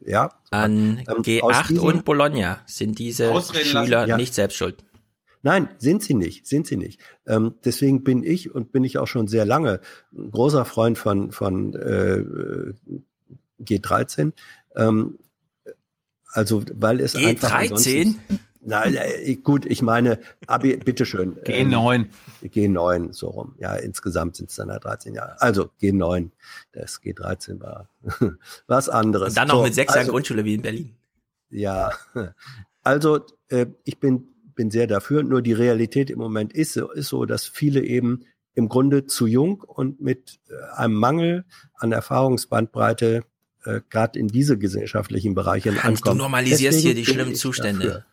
Ja. 0.04 0.30
An 0.50 0.98
ähm, 1.08 1.22
G8 1.22 1.78
und 1.80 2.04
Bologna 2.04 2.60
sind 2.66 2.98
diese 3.00 3.32
Schüler 3.42 4.06
ja. 4.06 4.16
nicht 4.16 4.32
selbst 4.34 4.56
schuld. 4.56 4.84
Nein, 5.42 5.68
sind 5.78 6.02
sie 6.02 6.14
nicht, 6.14 6.46
sind 6.46 6.66
sie 6.66 6.76
nicht. 6.76 7.00
Ähm, 7.26 7.54
deswegen 7.64 8.04
bin 8.04 8.22
ich 8.22 8.54
und 8.54 8.72
bin 8.72 8.84
ich 8.84 8.98
auch 8.98 9.06
schon 9.06 9.28
sehr 9.28 9.44
lange 9.44 9.80
ein 10.12 10.30
großer 10.30 10.64
Freund 10.64 10.98
von, 10.98 11.32
von 11.32 11.74
äh, 11.74 12.24
G13. 13.62 14.32
Ähm, 14.76 15.18
also, 16.32 16.62
weil 16.74 17.00
es 17.00 17.14
G13? 17.14 18.00
einfach. 18.00 18.38
Na, 18.60 18.84
äh, 18.84 19.36
gut, 19.36 19.64
ich 19.64 19.82
meine, 19.82 20.18
Abi, 20.46 20.76
bitteschön. 20.76 21.36
G9. 21.44 21.94
Ähm, 21.94 22.08
G9, 22.42 23.12
so 23.12 23.28
rum. 23.28 23.54
Ja, 23.58 23.74
insgesamt 23.74 24.36
sind 24.36 24.50
es 24.50 24.56
dann 24.56 24.68
ja 24.68 24.78
13 24.78 25.14
Jahre. 25.14 25.40
Also 25.40 25.70
G9, 25.80 26.30
das 26.72 27.00
G13 27.02 27.60
war 27.60 27.88
was 28.66 28.88
anderes. 28.88 29.30
Und 29.30 29.36
dann 29.38 29.48
noch 29.48 29.56
so, 29.56 29.62
mit 29.62 29.74
sechs 29.74 29.94
Jahren 29.94 30.00
also, 30.00 30.12
Grundschule 30.12 30.44
wie 30.44 30.54
in 30.54 30.62
Berlin. 30.62 30.94
Ja, 31.50 31.92
also 32.82 33.24
äh, 33.48 33.66
ich 33.84 33.98
bin, 33.98 34.28
bin 34.58 34.72
sehr 34.72 34.88
dafür. 34.88 35.22
Nur 35.22 35.40
die 35.40 35.52
Realität 35.52 36.10
im 36.10 36.18
Moment 36.18 36.52
ist 36.52 36.72
so, 36.72 36.90
ist 36.90 37.08
so, 37.08 37.24
dass 37.24 37.46
viele 37.46 37.80
eben 37.84 38.24
im 38.54 38.68
Grunde 38.68 39.06
zu 39.06 39.28
jung 39.28 39.62
und 39.62 40.00
mit 40.00 40.40
äh, 40.50 40.76
einem 40.76 40.94
Mangel 40.94 41.44
an 41.74 41.92
Erfahrungsbandbreite 41.92 43.22
äh, 43.64 43.80
gerade 43.88 44.18
in 44.18 44.26
diese 44.26 44.58
gesellschaftlichen 44.58 45.36
Bereiche 45.36 45.70
Hans, 45.70 46.00
ankommen. 46.00 46.18
Du 46.18 46.24
normalisierst 46.24 46.78
Deswegen 46.78 46.94
hier 46.94 46.94
die 46.96 47.06
schlimmen 47.06 47.34
Zustände. 47.36 47.86
Dafür. 47.86 48.04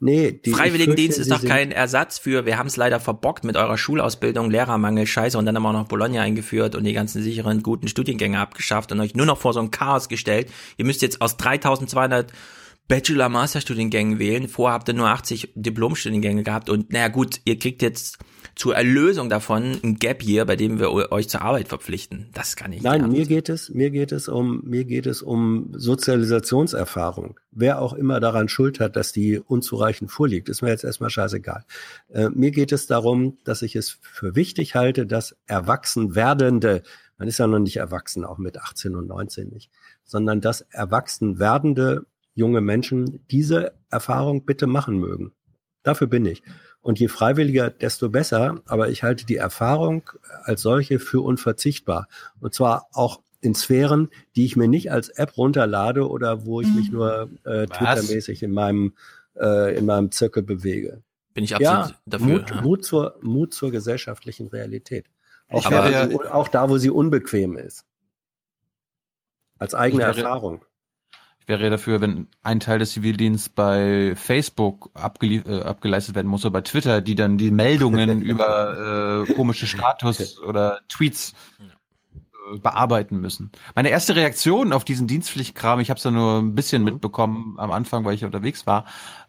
Nee, 0.00 0.32
die, 0.32 0.50
Freiwilligendienst 0.50 1.18
ist 1.18 1.30
doch 1.30 1.44
kein 1.44 1.70
Ersatz 1.70 2.18
für, 2.18 2.46
wir 2.46 2.58
haben 2.58 2.66
es 2.66 2.76
leider 2.76 2.98
verbockt 2.98 3.44
mit 3.44 3.56
eurer 3.56 3.78
Schulausbildung, 3.78 4.50
Lehrermangel, 4.50 5.06
Scheiße 5.06 5.38
und 5.38 5.46
dann 5.46 5.54
haben 5.54 5.62
wir 5.62 5.68
auch 5.68 5.74
noch 5.74 5.86
Bologna 5.86 6.22
eingeführt 6.22 6.74
und 6.74 6.82
die 6.84 6.92
ganzen 6.92 7.22
sicheren, 7.22 7.62
guten 7.62 7.86
Studiengänge 7.86 8.40
abgeschafft 8.40 8.90
und 8.90 8.98
euch 8.98 9.14
nur 9.14 9.26
noch 9.26 9.38
vor 9.38 9.52
so 9.52 9.60
ein 9.60 9.70
Chaos 9.70 10.08
gestellt. 10.08 10.50
Ihr 10.76 10.86
müsst 10.86 11.02
jetzt 11.02 11.20
aus 11.20 11.36
3200 11.36 12.32
Bachelor-Master-Studiengängen 12.92 14.18
wählen. 14.18 14.48
Vorher 14.48 14.74
habt 14.74 14.86
ihr 14.86 14.92
nur 14.92 15.08
80 15.08 15.54
Diplom-Studiengänge 15.54 16.42
gehabt 16.42 16.68
und 16.68 16.92
naja 16.92 17.08
gut, 17.08 17.40
ihr 17.46 17.58
kriegt 17.58 17.80
jetzt 17.80 18.18
zur 18.54 18.76
Erlösung 18.76 19.30
davon 19.30 19.80
ein 19.82 19.94
Gap 19.94 20.22
Year, 20.22 20.44
bei 20.44 20.56
dem 20.56 20.78
wir 20.78 20.92
euch 21.10 21.26
zur 21.30 21.40
Arbeit 21.40 21.68
verpflichten. 21.68 22.28
Das 22.34 22.54
kann 22.54 22.70
ich 22.70 22.82
nicht. 22.82 22.84
Nein, 22.84 23.10
mir 23.10 23.24
geht 23.24 23.48
es, 23.48 23.70
mir 23.70 23.90
geht 23.90 24.12
es 24.12 24.28
um, 24.28 24.60
mir 24.66 24.84
geht 24.84 25.06
es 25.06 25.22
um 25.22 25.72
Sozialisationserfahrung. 25.72 27.40
Wer 27.50 27.80
auch 27.80 27.94
immer 27.94 28.20
daran 28.20 28.50
Schuld 28.50 28.78
hat, 28.78 28.94
dass 28.94 29.10
die 29.10 29.38
unzureichend 29.38 30.10
vorliegt, 30.10 30.50
ist 30.50 30.60
mir 30.60 30.68
jetzt 30.68 30.84
erstmal 30.84 31.08
scheißegal. 31.08 31.64
Äh, 32.10 32.28
mir 32.28 32.50
geht 32.50 32.72
es 32.72 32.86
darum, 32.88 33.38
dass 33.44 33.62
ich 33.62 33.74
es 33.74 33.96
für 34.02 34.36
wichtig 34.36 34.74
halte, 34.74 35.06
dass 35.06 35.34
erwachsen 35.46 36.14
werdende, 36.14 36.82
man 37.16 37.26
ist 37.26 37.38
ja 37.38 37.46
noch 37.46 37.58
nicht 37.58 37.78
erwachsen, 37.78 38.26
auch 38.26 38.36
mit 38.36 38.58
18 38.58 38.96
und 38.96 39.06
19 39.06 39.48
nicht, 39.48 39.70
sondern 40.04 40.42
dass 40.42 40.60
erwachsen 40.60 41.38
werdende 41.38 42.04
junge 42.34 42.60
Menschen 42.60 43.24
diese 43.30 43.74
Erfahrung 43.90 44.44
bitte 44.44 44.66
machen 44.66 44.98
mögen. 44.98 45.32
Dafür 45.82 46.06
bin 46.06 46.26
ich. 46.26 46.42
Und 46.80 46.98
je 46.98 47.08
freiwilliger, 47.08 47.70
desto 47.70 48.08
besser. 48.08 48.60
Aber 48.66 48.88
ich 48.88 49.02
halte 49.02 49.26
die 49.26 49.36
Erfahrung 49.36 50.10
als 50.44 50.62
solche 50.62 50.98
für 50.98 51.20
unverzichtbar. 51.20 52.08
Und 52.40 52.54
zwar 52.54 52.88
auch 52.92 53.20
in 53.40 53.54
Sphären, 53.54 54.08
die 54.36 54.44
ich 54.44 54.56
mir 54.56 54.68
nicht 54.68 54.90
als 54.92 55.08
App 55.08 55.36
runterlade 55.36 56.08
oder 56.08 56.46
wo 56.46 56.60
ich 56.60 56.68
mich 56.68 56.90
mhm. 56.90 56.96
nur 56.96 57.30
äh, 57.44 57.66
Twitter-mäßig 57.66 58.42
in 58.42 58.52
meinem 58.52 58.94
äh, 59.34 59.76
in 59.76 59.86
meinem 59.86 60.10
Zirkel 60.10 60.42
bewege. 60.42 61.02
Bin 61.34 61.44
ich 61.44 61.54
absolut 61.54 61.90
ja, 61.90 61.96
dafür. 62.06 62.26
Mut, 62.26 62.50
ja. 62.50 62.60
Mut, 62.60 62.84
zur, 62.84 63.18
Mut 63.22 63.54
zur 63.54 63.70
gesellschaftlichen 63.70 64.48
Realität. 64.48 65.06
Auch, 65.48 65.68
da, 65.68 65.88
ja, 65.88 66.32
auch 66.32 66.48
da, 66.48 66.68
wo 66.68 66.78
sie 66.78 66.90
unbequem 66.90 67.56
ist. 67.56 67.84
Als 69.58 69.74
eigene 69.74 70.02
Erfahrung. 70.02 70.64
Ich 71.42 71.48
wäre 71.48 71.70
dafür, 71.70 72.00
wenn 72.00 72.28
ein 72.44 72.60
Teil 72.60 72.78
des 72.78 72.92
Zivildienstes 72.92 73.48
bei 73.48 74.14
Facebook 74.14 74.90
äh, 74.94 75.60
abgeleistet 75.62 76.14
werden 76.14 76.28
muss 76.28 76.44
oder 76.44 76.52
bei 76.52 76.60
Twitter, 76.60 77.00
die 77.00 77.16
dann 77.16 77.36
die 77.36 77.50
Meldungen 77.50 78.22
über 78.22 79.24
äh, 79.28 79.32
komische 79.34 79.66
Status 79.66 80.40
oder 80.40 80.80
Tweets 80.88 81.34
äh, 81.58 82.58
bearbeiten 82.58 83.20
müssen. 83.20 83.50
Meine 83.74 83.90
erste 83.90 84.14
Reaktion 84.14 84.72
auf 84.72 84.84
diesen 84.84 85.08
Dienstpflichtkram, 85.08 85.80
ich 85.80 85.90
habe 85.90 85.98
es 85.98 86.04
ja 86.04 86.12
nur 86.12 86.38
ein 86.38 86.54
bisschen 86.54 86.82
mhm. 86.82 86.92
mitbekommen 86.92 87.54
am 87.58 87.72
Anfang, 87.72 88.04
weil 88.04 88.14
ich 88.14 88.24
unterwegs 88.24 88.64
war, 88.66 88.84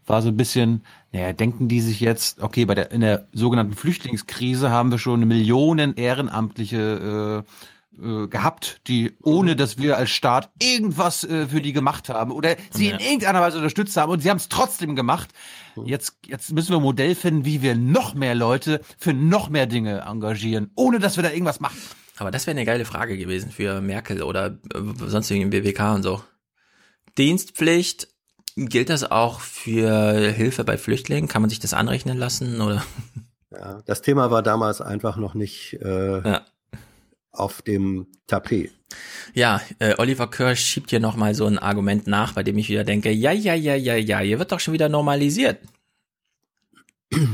war 0.06 0.22
so 0.22 0.30
ein 0.30 0.38
bisschen, 0.38 0.84
naja, 1.12 1.34
denken 1.34 1.68
die 1.68 1.82
sich 1.82 2.00
jetzt, 2.00 2.42
okay, 2.42 2.66
bei 2.66 2.76
der 2.76 2.92
in 2.92 3.02
der 3.02 3.28
sogenannten 3.32 3.74
Flüchtlingskrise 3.74 4.70
haben 4.70 4.92
wir 4.92 5.00
schon 5.00 5.28
Millionen 5.28 5.96
ehrenamtliche 5.96 7.44
äh, 7.44 7.50
äh, 8.02 8.28
gehabt, 8.28 8.82
die 8.88 9.14
ohne 9.22 9.56
dass 9.56 9.78
wir 9.78 9.98
als 9.98 10.10
Staat 10.10 10.50
irgendwas 10.60 11.24
äh, 11.24 11.48
für 11.48 11.62
die 11.62 11.74
gemacht 11.74 12.10
haben 12.10 12.32
oder 12.32 12.56
sie 12.72 12.90
ja. 12.90 12.96
in 12.96 13.00
irgendeiner 13.00 13.42
Weise 13.42 13.58
unterstützt 13.58 13.96
haben 13.98 14.12
und 14.12 14.22
sie 14.22 14.30
haben 14.30 14.38
es 14.38 14.50
trotzdem 14.50 14.96
gemacht. 14.96 15.30
Hm. 15.76 15.86
Jetzt, 15.86 16.18
jetzt 16.26 16.52
müssen 16.52 16.72
wir 16.72 16.78
ein 16.78 16.84
Modell 16.84 17.14
finden, 17.14 17.46
wie 17.46 17.62
wir 17.62 17.76
noch 17.76 18.16
mehr 18.16 18.36
Leute 18.36 18.82
für 18.98 19.14
noch 19.14 19.50
mehr 19.50 19.68
Dinge 19.68 20.02
engagieren, 20.02 20.72
ohne 20.76 21.00
dass 21.00 21.18
wir 21.18 21.24
da 21.24 21.32
irgendwas 21.32 21.60
machen. 21.60 21.78
Aber 22.18 22.32
das 22.32 22.48
wäre 22.48 22.58
eine 22.58 22.66
geile 22.66 22.86
Frage 22.86 23.18
gewesen 23.18 23.52
für 23.52 23.82
Merkel 23.82 24.24
oder 24.24 24.58
äh, 24.74 24.80
sonst 25.08 25.30
irgendwie 25.30 25.58
im 25.58 25.64
BWK 25.64 25.94
und 25.96 26.04
so. 26.04 26.24
Dienstpflicht, 27.18 28.08
gilt 28.56 28.90
das 28.90 29.04
auch 29.04 29.40
für 29.40 30.32
Hilfe 30.32 30.64
bei 30.64 30.78
Flüchtlingen? 30.78 31.28
Kann 31.28 31.44
man 31.44 31.50
sich 31.50 31.60
das 31.60 31.74
anrechnen 31.74 32.18
lassen 32.18 32.60
oder? 32.60 32.84
Ja, 33.52 33.84
das 33.86 34.02
Thema 34.02 34.32
war 34.32 34.42
damals 34.42 34.82
einfach 34.82 35.18
noch 35.18 35.36
nicht 35.36 35.74
äh, 35.80 36.28
ja 36.28 36.42
auf 37.34 37.62
dem 37.62 38.08
Tapet. 38.28 38.72
Ja, 39.34 39.62
äh, 39.80 39.96
Oliver 39.98 40.30
Kirsch 40.30 40.64
schiebt 40.64 40.92
hier 40.92 41.00
nochmal 41.00 41.34
so 41.34 41.46
ein 41.46 41.58
Argument 41.58 42.08
nach, 42.08 42.34
bei 42.34 42.44
dem 42.44 42.58
ich 42.58 42.70
wieder 42.70 42.84
denke, 42.84 43.12
ja, 43.12 43.32
ja, 43.32 43.56
ja, 43.56 43.76
ja, 43.76 43.96
ja, 43.96 44.20
hier 44.20 44.40
wird 44.40 44.52
doch 44.52 44.60
schon 44.60 44.74
wieder 44.74 44.88
normalisiert. 44.88 45.60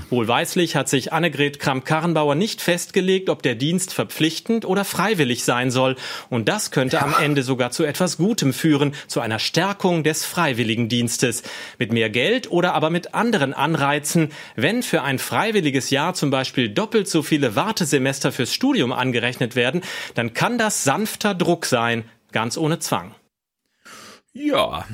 Wohlweislich 0.09 0.75
hat 0.75 0.89
sich 0.89 1.13
Annegret 1.13 1.59
Kramp-Karrenbauer 1.59 2.35
nicht 2.35 2.61
festgelegt, 2.61 3.29
ob 3.29 3.43
der 3.43 3.55
Dienst 3.55 3.93
verpflichtend 3.93 4.65
oder 4.65 4.85
freiwillig 4.85 5.43
sein 5.43 5.71
soll. 5.71 5.95
Und 6.29 6.49
das 6.49 6.71
könnte 6.71 6.97
ja. 6.97 7.01
am 7.03 7.15
Ende 7.21 7.43
sogar 7.43 7.71
zu 7.71 7.83
etwas 7.83 8.17
Gutem 8.17 8.53
führen, 8.53 8.93
zu 9.07 9.19
einer 9.19 9.39
Stärkung 9.39 10.03
des 10.03 10.25
Freiwilligendienstes. 10.25 11.43
Mit 11.77 11.91
mehr 11.93 12.09
Geld 12.09 12.51
oder 12.51 12.73
aber 12.73 12.89
mit 12.89 13.13
anderen 13.13 13.53
Anreizen. 13.53 14.31
Wenn 14.55 14.83
für 14.83 15.03
ein 15.03 15.19
freiwilliges 15.19 15.89
Jahr 15.89 16.13
zum 16.13 16.29
Beispiel 16.29 16.69
doppelt 16.69 17.07
so 17.07 17.21
viele 17.21 17.55
Wartesemester 17.55 18.31
fürs 18.31 18.53
Studium 18.53 18.91
angerechnet 18.91 19.55
werden, 19.55 19.81
dann 20.15 20.33
kann 20.33 20.57
das 20.57 20.83
sanfter 20.83 21.33
Druck 21.35 21.65
sein, 21.65 22.03
ganz 22.31 22.57
ohne 22.57 22.79
Zwang. 22.79 23.15
Ja, 24.33 24.49
ja, 24.49 24.85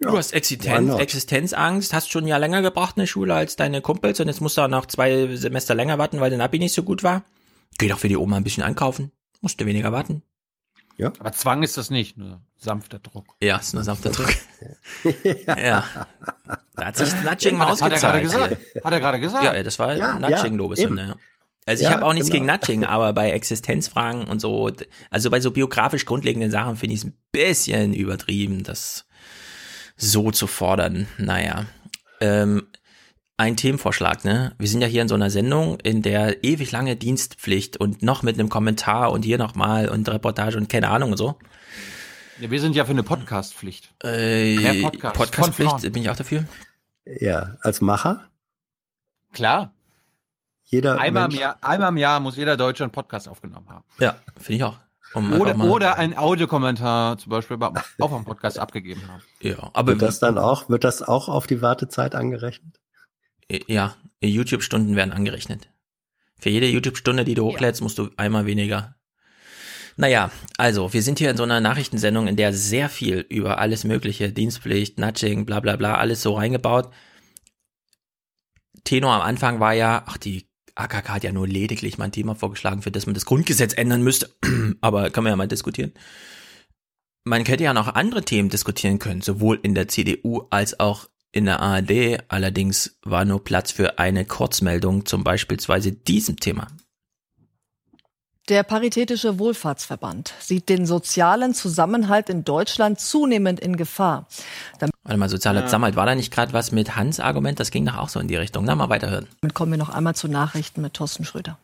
du 0.00 0.16
hast 0.16 0.32
Existenz, 0.32 0.94
Existenzangst, 0.94 1.92
hast 1.92 2.10
schon 2.10 2.24
ein 2.24 2.28
Jahr 2.28 2.38
länger 2.38 2.62
gebracht 2.62 2.96
in 2.96 3.00
der 3.00 3.06
Schule 3.06 3.34
als 3.34 3.56
deine 3.56 3.80
Kumpels 3.80 4.20
und 4.20 4.28
jetzt 4.28 4.40
musst 4.40 4.56
du 4.56 4.62
auch 4.62 4.68
noch 4.68 4.86
zwei 4.86 5.34
Semester 5.36 5.74
länger 5.74 5.98
warten, 5.98 6.20
weil 6.20 6.30
dein 6.30 6.40
Abi 6.40 6.58
nicht 6.58 6.74
so 6.74 6.82
gut 6.82 7.02
war. 7.02 7.24
Geh 7.78 7.88
doch 7.88 7.98
für 7.98 8.08
die 8.08 8.16
Oma 8.16 8.36
ein 8.36 8.44
bisschen 8.44 8.62
einkaufen. 8.62 9.12
Musste 9.40 9.66
weniger 9.66 9.92
warten. 9.92 10.22
Ja. 10.96 11.12
Aber 11.18 11.32
Zwang 11.32 11.62
ist 11.62 11.78
das 11.78 11.88
nicht, 11.88 12.18
nur 12.18 12.42
sanfter 12.58 12.98
Druck. 12.98 13.24
Ja, 13.42 13.56
ist 13.56 13.72
nur 13.72 13.84
sanfter 13.84 14.10
Druck. 14.10 14.34
ja. 15.46 15.84
Da 16.74 16.84
hat 16.84 16.96
sich 16.96 17.10
Nudging 17.22 17.56
mal 17.56 17.70
ausgezahlt. 17.70 18.02
Hat 18.02 18.02
er 18.02 18.20
gerade 18.20 18.22
gesagt. 18.22 18.84
Hat 18.84 18.92
er 18.92 19.00
gerade 19.00 19.20
gesagt. 19.20 19.44
Ja, 19.44 19.62
das 19.62 19.78
war 19.78 19.96
ja, 19.96 20.18
Nudging, 20.18 20.58
ja. 20.58 21.06
Ja. 21.06 21.16
Also 21.64 21.82
ich 21.82 21.88
ja, 21.88 21.94
habe 21.94 22.04
auch 22.04 22.12
nichts 22.12 22.30
genau. 22.30 22.44
gegen 22.44 22.52
Nudging, 22.52 22.84
aber 22.84 23.12
bei 23.12 23.30
Existenzfragen 23.30 24.24
und 24.24 24.40
so, 24.40 24.70
also 25.10 25.30
bei 25.30 25.40
so 25.40 25.50
biografisch 25.50 26.04
grundlegenden 26.04 26.50
Sachen 26.50 26.76
finde 26.76 26.94
ich 26.94 27.00
es 27.00 27.06
ein 27.06 27.16
bisschen 27.32 27.94
übertrieben, 27.94 28.62
das 28.62 29.06
so 30.00 30.30
zu 30.30 30.46
fordern. 30.46 31.06
Naja. 31.18 31.66
Ähm, 32.20 32.66
ein 33.36 33.56
Themenvorschlag, 33.56 34.24
ne? 34.24 34.54
Wir 34.58 34.68
sind 34.68 34.82
ja 34.82 34.86
hier 34.86 35.02
in 35.02 35.08
so 35.08 35.14
einer 35.14 35.30
Sendung, 35.30 35.78
in 35.80 36.02
der 36.02 36.44
ewig 36.44 36.72
lange 36.72 36.96
Dienstpflicht 36.96 37.76
und 37.78 38.02
noch 38.02 38.22
mit 38.22 38.38
einem 38.38 38.48
Kommentar 38.48 39.12
und 39.12 39.24
hier 39.24 39.38
nochmal 39.38 39.88
und 39.88 40.08
Reportage 40.08 40.58
und 40.58 40.68
keine 40.68 40.88
Ahnung 40.88 41.12
und 41.12 41.16
so. 41.16 41.38
Ja, 42.38 42.50
wir 42.50 42.60
sind 42.60 42.76
ja 42.76 42.84
für 42.84 42.90
eine 42.90 43.02
Podcastpflicht. 43.02 43.92
Äh, 44.02 44.82
Podcast. 44.82 45.16
Podcastpflicht 45.16 45.92
bin 45.92 46.02
ich 46.02 46.10
auch 46.10 46.16
dafür. 46.16 46.44
Ja, 47.06 47.56
als 47.60 47.80
Macher? 47.80 48.28
Klar. 49.32 49.72
Jeder 50.64 51.00
einmal, 51.00 51.32
im 51.32 51.38
Jahr, 51.38 51.58
einmal 51.62 51.88
im 51.88 51.96
Jahr 51.96 52.20
muss 52.20 52.36
jeder 52.36 52.56
Deutsche 52.56 52.84
einen 52.84 52.92
Podcast 52.92 53.28
aufgenommen 53.28 53.68
haben. 53.68 53.84
Ja, 53.98 54.16
finde 54.36 54.54
ich 54.54 54.64
auch. 54.64 54.78
Um 55.12 55.32
oder, 55.40 55.58
oder 55.58 55.98
ein 55.98 56.16
Audiokommentar 56.16 57.18
zum 57.18 57.30
Beispiel 57.30 57.58
auf 57.60 58.12
einem 58.12 58.24
Podcast 58.24 58.58
abgegeben 58.60 59.02
haben. 59.08 59.22
Ja, 59.40 59.70
aber 59.72 59.92
wird 59.92 60.02
das 60.02 60.20
dann 60.20 60.38
auch, 60.38 60.68
wird 60.68 60.84
das 60.84 61.02
auch 61.02 61.28
auf 61.28 61.46
die 61.46 61.62
Wartezeit 61.62 62.14
angerechnet? 62.14 62.80
Ja, 63.66 63.96
YouTube-Stunden 64.20 64.94
werden 64.94 65.12
angerechnet. 65.12 65.68
Für 66.38 66.50
jede 66.50 66.68
YouTube-Stunde, 66.68 67.24
die 67.24 67.34
du 67.34 67.44
hochlädst, 67.44 67.82
musst 67.82 67.98
du 67.98 68.10
einmal 68.16 68.46
weniger. 68.46 68.94
Naja, 69.96 70.30
also, 70.56 70.92
wir 70.92 71.02
sind 71.02 71.18
hier 71.18 71.30
in 71.30 71.36
so 71.36 71.42
einer 71.42 71.60
Nachrichtensendung, 71.60 72.28
in 72.28 72.36
der 72.36 72.52
sehr 72.54 72.88
viel 72.88 73.26
über 73.28 73.58
alles 73.58 73.84
Mögliche, 73.84 74.32
Dienstpflicht, 74.32 74.98
Nudging, 74.98 75.44
bla 75.44 75.60
bla 75.60 75.76
bla, 75.76 75.96
alles 75.96 76.22
so 76.22 76.34
reingebaut. 76.34 76.90
Tenor 78.84 79.14
am 79.14 79.20
Anfang 79.20 79.60
war 79.60 79.74
ja, 79.74 80.04
ach, 80.06 80.16
die 80.16 80.49
AKK 80.80 81.08
hat 81.08 81.24
ja 81.24 81.32
nur 81.32 81.46
lediglich 81.46 81.98
mein 81.98 82.12
Thema 82.12 82.34
vorgeschlagen, 82.34 82.82
für 82.82 82.90
das 82.90 83.06
man 83.06 83.14
das 83.14 83.26
Grundgesetz 83.26 83.74
ändern 83.74 84.02
müsste. 84.02 84.30
Aber 84.80 85.10
können 85.10 85.26
wir 85.26 85.30
ja 85.30 85.36
mal 85.36 85.48
diskutieren. 85.48 85.92
Man 87.24 87.44
könnte 87.44 87.64
ja 87.64 87.74
noch 87.74 87.94
andere 87.94 88.24
Themen 88.24 88.48
diskutieren 88.48 88.98
können, 88.98 89.20
sowohl 89.20 89.60
in 89.62 89.74
der 89.74 89.88
CDU 89.88 90.46
als 90.50 90.80
auch 90.80 91.08
in 91.32 91.44
der 91.44 91.60
ARD 91.60 92.24
allerdings 92.28 92.98
war 93.02 93.24
nur 93.24 93.44
Platz 93.44 93.70
für 93.70 93.98
eine 93.98 94.24
Kurzmeldung 94.24 95.06
zum 95.06 95.22
beispielsweise 95.22 95.92
diesem 95.92 96.36
Thema. 96.38 96.66
Der 98.50 98.64
Paritätische 98.64 99.38
Wohlfahrtsverband 99.38 100.34
sieht 100.40 100.68
den 100.68 100.84
sozialen 100.84 101.54
Zusammenhalt 101.54 102.28
in 102.28 102.42
Deutschland 102.42 102.98
zunehmend 102.98 103.60
in 103.60 103.76
Gefahr. 103.76 104.26
Damit 104.80 104.92
Warte 105.04 105.18
mal, 105.20 105.28
sozialer 105.28 105.60
ja. 105.60 105.66
Zusammenhalt, 105.66 105.94
war 105.94 106.04
da 106.04 106.16
nicht 106.16 106.32
gerade 106.32 106.52
was 106.52 106.72
mit 106.72 106.96
Hans 106.96 107.20
Argument? 107.20 107.60
Das 107.60 107.70
ging 107.70 107.86
doch 107.86 107.96
auch 107.96 108.08
so 108.08 108.18
in 108.18 108.26
die 108.26 108.34
Richtung. 108.34 108.64
Na, 108.64 108.74
mal 108.74 108.88
weiterhören. 108.88 109.28
Damit 109.40 109.54
kommen 109.54 109.70
wir 109.70 109.78
noch 109.78 109.88
einmal 109.88 110.16
zu 110.16 110.26
Nachrichten 110.26 110.80
mit 110.82 110.94
Thorsten 110.94 111.24
Schröder. 111.24 111.58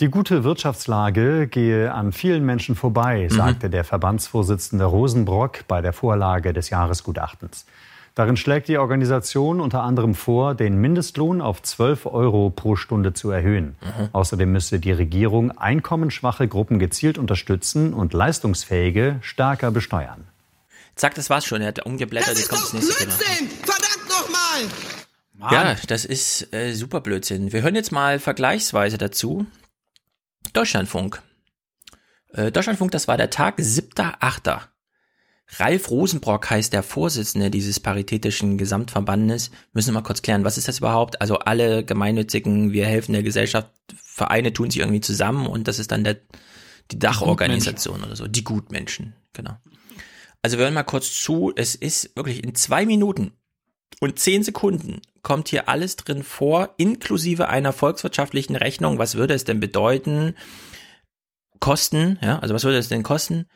Die 0.00 0.08
gute 0.08 0.44
Wirtschaftslage 0.44 1.46
gehe 1.46 1.94
an 1.94 2.12
vielen 2.12 2.44
Menschen 2.44 2.76
vorbei, 2.76 3.28
mhm. 3.30 3.34
sagte 3.34 3.70
der 3.70 3.84
Verbandsvorsitzende 3.84 4.84
Rosenbrock 4.84 5.66
bei 5.66 5.80
der 5.80 5.94
Vorlage 5.94 6.52
des 6.52 6.68
Jahresgutachtens. 6.68 7.64
Darin 8.14 8.36
schlägt 8.36 8.68
die 8.68 8.78
Organisation 8.78 9.60
unter 9.60 9.82
anderem 9.82 10.14
vor, 10.14 10.54
den 10.54 10.80
Mindestlohn 10.80 11.40
auf 11.40 11.62
12 11.62 12.06
Euro 12.06 12.50
pro 12.50 12.76
Stunde 12.76 13.12
zu 13.12 13.30
erhöhen. 13.30 13.76
Mhm. 13.80 14.08
Außerdem 14.12 14.52
müsse 14.52 14.78
die 14.78 14.92
Regierung 14.92 15.50
einkommensschwache 15.50 16.46
Gruppen 16.46 16.78
gezielt 16.78 17.18
unterstützen 17.18 17.92
und 17.92 18.12
leistungsfähige 18.12 19.18
stärker 19.20 19.72
besteuern. 19.72 20.28
Zack, 20.94 21.16
das 21.16 21.28
war's 21.28 21.44
schon. 21.44 21.60
Er 21.60 21.68
hat 21.68 21.84
umgeblättert. 21.84 22.32
Das 22.32 22.38
Jetzt 22.38 22.50
kommt 22.50 22.62
das 22.62 22.72
nächste 22.72 23.04
Blödsinn! 23.04 23.48
Thema. 23.48 23.72
Verdammt 23.72 24.08
nochmal! 24.08 25.52
Ja, 25.52 25.76
das 25.88 26.04
ist 26.04 26.52
äh, 26.54 26.72
super 26.72 27.00
Blödsinn. 27.00 27.52
Wir 27.52 27.62
hören 27.62 27.74
jetzt 27.74 27.90
mal 27.90 28.20
vergleichsweise 28.20 28.96
dazu. 28.96 29.44
Deutschlandfunk. 30.52 31.20
Äh, 32.32 32.52
Deutschlandfunk, 32.52 32.92
das 32.92 33.08
war 33.08 33.16
der 33.16 33.30
Tag 33.30 33.58
7.8. 33.58 34.60
Ralf 35.58 35.90
Rosenbrock 35.90 36.50
heißt 36.50 36.72
der 36.72 36.82
Vorsitzende 36.82 37.50
dieses 37.50 37.80
paritätischen 37.80 38.58
Gesamtverbandes. 38.58 39.50
Müssen 39.72 39.88
wir 39.88 40.00
mal 40.00 40.06
kurz 40.06 40.22
klären, 40.22 40.44
was 40.44 40.58
ist 40.58 40.68
das 40.68 40.78
überhaupt? 40.78 41.20
Also 41.20 41.38
alle 41.38 41.84
gemeinnützigen, 41.84 42.72
wir 42.72 42.86
helfen 42.86 43.12
der 43.12 43.22
Gesellschaft, 43.22 43.70
Vereine 43.96 44.52
tun 44.52 44.70
sich 44.70 44.80
irgendwie 44.80 45.00
zusammen 45.00 45.46
und 45.46 45.68
das 45.68 45.78
ist 45.78 45.92
dann 45.92 46.04
der, 46.04 46.16
die 46.90 46.98
Dachorganisation 46.98 48.02
oder 48.04 48.16
so, 48.16 48.26
die 48.26 48.44
Gutmenschen, 48.44 49.14
genau. 49.32 49.56
Also 50.42 50.58
wir 50.58 50.64
hören 50.64 50.74
mal 50.74 50.82
kurz 50.82 51.22
zu, 51.22 51.52
es 51.56 51.74
ist 51.74 52.14
wirklich 52.16 52.44
in 52.44 52.54
zwei 52.54 52.84
Minuten 52.86 53.32
und 54.00 54.18
zehn 54.18 54.42
Sekunden 54.42 55.00
kommt 55.22 55.48
hier 55.48 55.68
alles 55.68 55.96
drin 55.96 56.22
vor, 56.22 56.74
inklusive 56.76 57.48
einer 57.48 57.72
volkswirtschaftlichen 57.72 58.54
Rechnung. 58.54 58.98
Was 58.98 59.14
würde 59.14 59.34
es 59.34 59.44
denn 59.44 59.60
bedeuten? 59.60 60.34
Kosten, 61.60 62.18
ja, 62.20 62.38
also 62.40 62.54
was 62.54 62.64
würde 62.64 62.76
es 62.76 62.88
denn 62.88 63.02
kosten? 63.02 63.46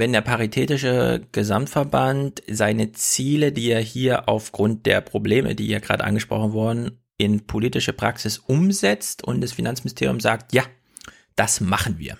Wenn 0.00 0.14
der 0.14 0.22
Paritätische 0.22 1.20
Gesamtverband 1.30 2.42
seine 2.50 2.92
Ziele, 2.92 3.52
die 3.52 3.70
er 3.70 3.80
hier 3.80 4.30
aufgrund 4.30 4.86
der 4.86 5.02
Probleme, 5.02 5.54
die 5.54 5.66
hier 5.66 5.80
gerade 5.80 6.04
angesprochen 6.04 6.52
wurden, 6.52 6.98
in 7.18 7.46
politische 7.46 7.92
Praxis 7.92 8.38
umsetzt 8.38 9.22
und 9.22 9.42
das 9.42 9.52
Finanzministerium 9.52 10.18
sagt, 10.18 10.54
ja, 10.54 10.62
das 11.36 11.60
machen 11.60 11.98
wir. 11.98 12.16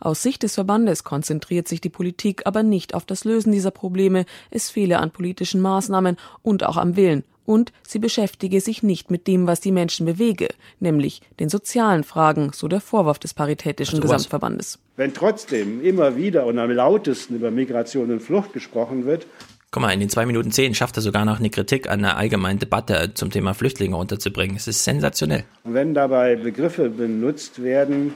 Aus 0.00 0.22
Sicht 0.22 0.42
des 0.42 0.54
Verbandes 0.54 1.04
konzentriert 1.04 1.68
sich 1.68 1.80
die 1.80 1.88
Politik 1.88 2.42
aber 2.46 2.64
nicht 2.64 2.94
auf 2.94 3.06
das 3.06 3.22
Lösen 3.22 3.52
dieser 3.52 3.70
Probleme. 3.70 4.26
Es 4.50 4.68
fehle 4.68 4.98
an 4.98 5.12
politischen 5.12 5.60
Maßnahmen 5.60 6.16
und 6.42 6.64
auch 6.64 6.76
am 6.76 6.96
Willen 6.96 7.22
und 7.50 7.72
sie 7.82 7.98
beschäftige 7.98 8.60
sich 8.60 8.84
nicht 8.84 9.10
mit 9.10 9.26
dem, 9.26 9.48
was 9.48 9.60
die 9.60 9.72
Menschen 9.72 10.06
bewege, 10.06 10.50
nämlich 10.78 11.20
den 11.40 11.48
sozialen 11.48 12.04
Fragen, 12.04 12.52
so 12.54 12.68
der 12.68 12.80
Vorwurf 12.80 13.18
des 13.18 13.34
Paritätischen 13.34 13.96
also 13.96 14.02
Gesamtverbandes. 14.02 14.78
Wenn 14.96 15.12
trotzdem 15.12 15.84
immer 15.84 16.16
wieder 16.16 16.46
und 16.46 16.60
am 16.60 16.70
lautesten 16.70 17.34
über 17.34 17.50
Migration 17.50 18.12
und 18.12 18.20
Flucht 18.20 18.52
gesprochen 18.52 19.04
wird, 19.04 19.26
Guck 19.72 19.82
mal, 19.82 19.92
in 19.92 20.00
den 20.00 20.08
zwei 20.08 20.26
Minuten 20.26 20.50
zehn 20.50 20.74
schafft 20.74 20.96
er 20.96 21.02
sogar 21.02 21.24
noch 21.24 21.38
eine 21.38 21.48
Kritik 21.48 21.88
an 21.88 22.02
der 22.02 22.16
allgemeinen 22.16 22.58
Debatte 22.58 23.12
zum 23.14 23.30
Thema 23.30 23.54
Flüchtlinge 23.54 23.96
unterzubringen. 23.96 24.56
Es 24.56 24.66
ist 24.66 24.82
sensationell. 24.82 25.44
Und 25.62 25.74
wenn 25.74 25.94
dabei 25.94 26.34
Begriffe 26.34 26.90
benutzt 26.90 27.62
werden, 27.62 28.14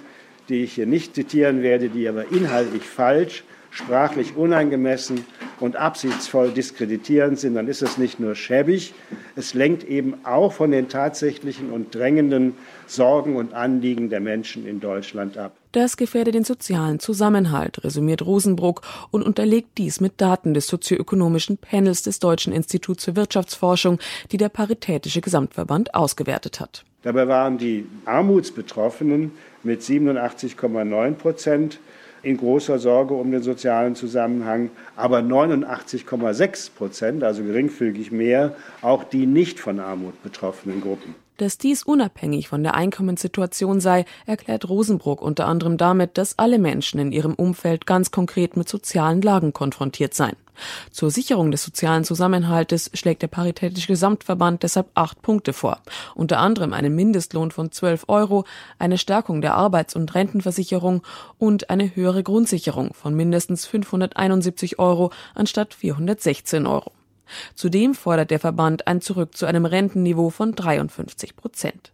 die 0.49 0.65
ich 0.65 0.75
hier 0.75 0.87
nicht 0.87 1.15
zitieren 1.15 1.63
werde, 1.63 1.91
die 1.91 2.09
aber 2.09 2.33
inhaltlich 2.33 2.83
falsch 2.83 3.45
sprachlich 3.75 4.37
unangemessen 4.37 5.25
und 5.59 5.75
absichtsvoll 5.75 6.53
diskreditierend 6.53 7.41
sind, 7.41 7.57
dann 7.57 7.67
ist 7.67 7.83
es 7.83 7.99
nicht 7.99 8.21
nur 8.21 8.37
schäbig, 8.37 8.95
es 9.35 9.53
lenkt 9.53 9.83
eben 9.83 10.25
auch 10.25 10.53
von 10.53 10.71
den 10.71 10.89
tatsächlichen 10.89 11.73
und 11.73 11.93
drängenden 11.93 12.55
Sorgen 12.87 13.35
und 13.35 13.53
Anliegen 13.53 14.11
der 14.11 14.21
Menschen 14.21 14.65
in 14.65 14.79
Deutschland 14.79 15.37
ab. 15.37 15.57
Das 15.73 15.97
gefährde 15.97 16.31
den 16.31 16.45
sozialen 16.45 17.01
Zusammenhalt, 17.01 17.83
resümiert 17.83 18.25
Rosenbruck 18.25 18.83
und 19.11 19.25
unterlegt 19.25 19.77
dies 19.77 20.01
mit 20.01 20.21
Daten 20.21 20.55
des 20.55 20.69
sozioökonomischen 20.69 21.59
Panels 21.59 22.03
des 22.03 22.21
Deutschen 22.21 22.53
Instituts 22.53 23.05
für 23.05 23.17
Wirtschaftsforschung, 23.17 23.99
die 24.31 24.37
der 24.37 24.51
Paritätische 24.51 25.21
Gesamtverband 25.21 25.95
ausgewertet 25.95 26.61
hat. 26.61 26.85
Dabei 27.03 27.27
waren 27.27 27.59
die 27.59 27.87
Armutsbetroffenen 28.05 29.33
mit 29.65 29.83
87,9 29.83 31.15
Prozent 31.15 31.81
in 32.25 32.37
großer 32.37 32.79
Sorge 32.79 33.15
um 33.15 33.31
den 33.31 33.43
sozialen 33.43 33.95
Zusammenhang, 33.95 34.71
aber 34.97 35.19
89,6 35.19 36.75
Prozent, 36.75 37.23
also 37.23 37.43
geringfügig 37.43 38.11
mehr, 38.11 38.57
auch 38.83 39.05
die 39.05 39.27
nicht 39.27 39.61
von 39.61 39.79
Armut 39.79 40.23
betroffenen 40.23 40.81
Gruppen. 40.81 41.15
Dass 41.37 41.59
dies 41.59 41.83
unabhängig 41.83 42.47
von 42.47 42.63
der 42.63 42.75
Einkommenssituation 42.75 43.81
sei, 43.81 44.05
erklärt 44.25 44.69
Rosenbrock 44.69 45.21
unter 45.21 45.47
anderem 45.47 45.77
damit, 45.77 46.17
dass 46.17 46.39
alle 46.39 46.61
Menschen 46.61 47.01
in 47.01 47.11
ihrem 47.11 47.35
Umfeld 47.35 47.87
ganz 47.87 48.13
konkret 48.13 48.57
mit 48.57 48.69
sozialen 48.69 49.21
Lagen 49.21 49.53
konfrontiert 49.53 50.15
seien. 50.15 50.37
Zur 50.93 51.11
Sicherung 51.11 51.51
des 51.51 51.65
sozialen 51.65 52.05
Zusammenhaltes 52.05 52.89
schlägt 52.95 53.23
der 53.23 53.29
Paritätische 53.29 53.89
Gesamtverband 53.89 54.63
deshalb 54.63 54.87
acht 54.95 55.21
Punkte 55.23 55.53
vor. 55.53 55.81
Unter 56.15 56.39
anderem 56.39 56.73
einen 56.73 56.95
Mindestlohn 56.95 57.51
von 57.51 57.73
12 57.73 58.05
Euro, 58.07 58.45
eine 58.79 58.97
Stärkung 58.97 59.41
der 59.41 59.55
Arbeits- 59.55 59.97
und 59.97 60.15
Rentenversicherung 60.15 61.03
und 61.39 61.69
eine 61.71 61.97
höhere 61.97 62.23
Grundsicherung 62.23 62.95
von 62.95 63.15
mindestens 63.15 63.67
571 63.67 64.79
Euro 64.79 65.11
anstatt 65.35 65.75
416 65.75 66.69
Euro. 66.69 66.93
Zudem 67.55 67.95
fordert 67.95 68.31
der 68.31 68.41
Verband 68.41 68.87
ein 68.87 69.01
Zurück 69.01 69.37
zu 69.37 69.47
einem 69.47 69.65
Rentenniveau 69.65 70.31
von 70.31 70.55
53 70.55 71.37
Prozent. 71.37 71.93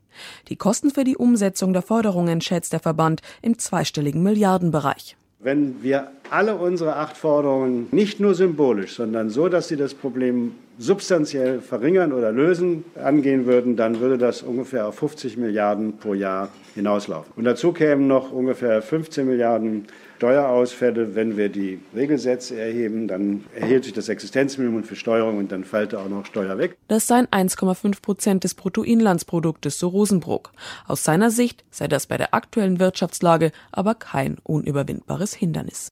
Die 0.49 0.57
Kosten 0.57 0.91
für 0.91 1.05
die 1.05 1.17
Umsetzung 1.17 1.73
der 1.73 1.83
Forderungen 1.83 2.41
schätzt 2.41 2.73
der 2.73 2.81
Verband 2.81 3.23
im 3.43 3.59
zweistelligen 3.59 4.23
Milliardenbereich. 4.23 5.17
Wenn 5.43 5.83
wir 5.83 6.11
alle 6.29 6.57
unsere 6.57 6.97
acht 6.97 7.17
Forderungen 7.17 7.89
nicht 7.93 8.21
nur 8.21 8.35
symbolisch, 8.35 8.97
sondern 8.97 9.31
so, 9.31 9.49
dass 9.49 9.69
sie 9.69 9.77
das 9.77 9.95
Problem 9.95 10.53
substanziell 10.79 11.61
verringern 11.61 12.13
oder 12.13 12.31
lösen, 12.31 12.85
angehen 13.03 13.47
würden, 13.47 13.75
dann 13.77 14.01
würde 14.01 14.19
das 14.19 14.43
ungefähr 14.43 14.87
auf 14.87 14.97
50 14.97 15.39
Milliarden 15.39 15.97
pro 15.97 16.13
Jahr 16.13 16.51
hinauslaufen. 16.75 17.33
Und 17.37 17.45
dazu 17.45 17.73
kämen 17.73 18.07
noch 18.07 18.33
ungefähr 18.33 18.83
15 18.83 19.27
Milliarden 19.27 19.87
Steuerausfälle. 20.21 21.15
Wenn 21.15 21.39
wir 21.39 21.49
die 21.49 21.81
Regelsätze 21.97 22.61
erheben, 22.61 23.09
dann 23.09 23.45
erhält 23.55 23.85
sich 23.85 23.95
das 23.95 24.11
Existenzminimum 24.11 24.85
für 24.85 24.95
Steuerung 24.95 25.39
und 25.39 25.51
dann 25.51 25.65
fällt 25.65 25.95
auch 25.95 26.11
noch 26.11 26.27
Steuer 26.27 26.59
weg. 26.59 26.77
Das 26.89 27.07
seien 27.07 27.27
1,5 27.29 28.03
Prozent 28.03 28.45
des 28.45 28.53
Bruttoinlandsproduktes, 28.53 29.79
so 29.79 29.89
Rosenbrook. 29.89 30.53
Aus 30.87 31.05
seiner 31.05 31.31
Sicht 31.31 31.65
sei 31.71 31.89
das 31.89 32.07
bei 32.07 32.19
der 32.19 32.35
aktuellen 32.35 32.79
Wirtschaftslage 32.79 33.51
aber 33.73 33.95
kein 33.95 34.37
unüberwindbares 34.43 35.33
Hindernis. 35.33 35.89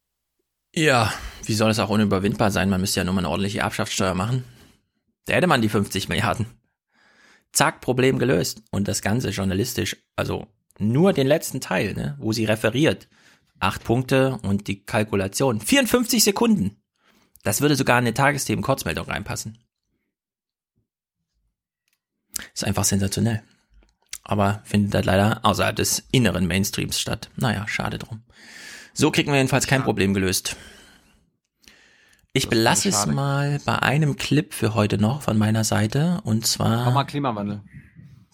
Ja, 0.74 1.10
wie 1.47 1.55
soll 1.55 1.70
es 1.70 1.78
auch 1.78 1.89
unüberwindbar 1.89 2.50
sein? 2.50 2.68
Man 2.68 2.82
müsste 2.82 3.00
ja 3.00 3.05
nur 3.05 3.15
mal 3.15 3.20
eine 3.20 3.31
ordentliche 3.31 3.60
Erbschaftssteuer 3.60 4.15
machen. 4.15 4.44
Da 5.24 5.32
hätte 5.36 5.47
man 5.47 5.62
die 5.62 5.70
50 5.70 6.10
Milliarden. 6.10 6.44
Zack, 7.52 7.81
Problem 7.81 8.18
gelöst. 8.18 8.62
Und 8.70 8.89
das 8.89 9.00
Ganze 9.00 9.31
journalistisch, 9.31 9.97
also 10.16 10.47
nur 10.78 11.15
den 11.15 11.26
letzten 11.26 11.62
Teil, 11.62 11.94
ne, 11.94 12.18
wo 12.20 12.34
sie 12.34 12.44
referiert, 12.44 13.08
Acht 13.61 13.85
Punkte 13.85 14.39
und 14.43 14.69
die 14.69 14.85
Kalkulation. 14.85 15.61
54 15.61 16.23
Sekunden. 16.23 16.81
Das 17.43 17.61
würde 17.61 17.77
sogar 17.77 17.99
in 17.99 18.05
eine 18.05 18.15
Tagesthemen-Kurzmeldung 18.15 19.07
reinpassen. 19.07 19.59
Ist 22.55 22.65
einfach 22.65 22.85
sensationell. 22.85 23.43
Aber 24.23 24.62
findet 24.65 24.95
halt 24.95 25.07
leider 25.07 25.45
außerhalb 25.45 25.75
des 25.75 26.07
inneren 26.12 26.47
Mainstreams 26.47 27.01
statt. 27.01 27.31
Naja, 27.37 27.67
schade 27.67 27.99
drum. 27.99 28.23
So 28.93 29.11
kriegen 29.11 29.33
wir 29.33 29.39
jedenfalls 29.39 29.67
kein 29.67 29.83
Problem 29.83 30.15
gelöst. 30.15 30.57
Ich 32.33 32.49
belasse 32.49 32.91
es 32.91 33.07
mal 33.07 33.59
bei 33.65 33.78
einem 33.78 34.17
Clip 34.17 34.53
für 34.53 34.75
heute 34.75 34.99
noch 34.99 35.23
von 35.23 35.39
meiner 35.39 35.65
Seite 35.65 36.20
und 36.25 36.47
zwar. 36.47 36.85
Mach 36.85 36.95
mal 36.95 37.05
Klimawandel. 37.05 37.62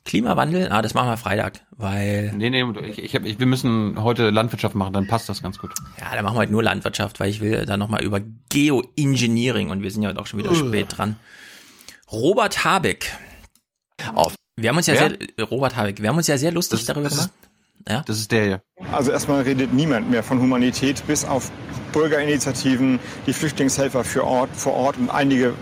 Klimawandel? 0.04 0.70
Ah, 0.70 0.82
das 0.82 0.92
machen 0.92 1.08
wir 1.08 1.16
Freitag, 1.16 1.60
weil. 1.70 2.32
Nee, 2.36 2.50
nee, 2.50 2.64
ich, 2.82 3.02
ich 3.02 3.14
hab, 3.14 3.24
ich, 3.24 3.38
wir 3.38 3.46
müssen 3.46 4.02
heute 4.02 4.30
Landwirtschaft 4.30 4.74
machen, 4.74 4.92
dann 4.92 5.06
passt 5.06 5.28
das 5.28 5.42
ganz 5.42 5.58
gut. 5.58 5.72
Ja, 5.98 6.14
dann 6.14 6.24
machen 6.24 6.34
wir 6.34 6.40
heute 6.40 6.52
nur 6.52 6.62
Landwirtschaft, 6.62 7.20
weil 7.20 7.30
ich 7.30 7.40
will 7.40 7.64
da 7.64 7.76
nochmal 7.76 8.04
über 8.04 8.20
Geoengineering 8.50 9.70
und 9.70 9.82
wir 9.82 9.90
sind 9.90 10.02
ja 10.02 10.12
doch 10.12 10.26
schon 10.26 10.40
wieder 10.40 10.50
uh. 10.50 10.54
spät 10.54 10.88
dran. 10.90 11.16
Robert 12.12 12.64
Habeck. 12.64 13.16
Auf. 14.14 14.34
Wir 14.56 14.68
haben 14.68 14.76
uns 14.76 14.86
ja 14.86 14.94
Wer? 14.94 15.16
sehr, 15.36 15.44
Robert 15.46 15.74
Habeck, 15.74 16.02
wir 16.02 16.08
haben 16.08 16.16
uns 16.16 16.26
ja 16.26 16.36
sehr 16.36 16.52
lustig 16.52 16.80
das, 16.80 16.86
darüber 16.86 17.08
das 17.08 17.16
gemacht. 17.16 17.32
Ist, 17.40 17.90
ja? 17.90 18.02
Das 18.06 18.18
ist 18.18 18.30
der 18.30 18.44
hier. 18.44 18.62
Also 18.92 19.10
erstmal 19.10 19.42
redet 19.42 19.72
niemand 19.72 20.10
mehr 20.10 20.22
von 20.22 20.40
Humanität, 20.40 21.04
bis 21.06 21.24
auf 21.24 21.50
Bürgerinitiativen, 21.92 22.98
die 23.26 23.32
Flüchtlingshelfer 23.32 24.04
für 24.04 24.24
Ort, 24.24 24.50
vor 24.54 24.74
Ort 24.74 24.98
und 24.98 25.10
einige 25.10 25.54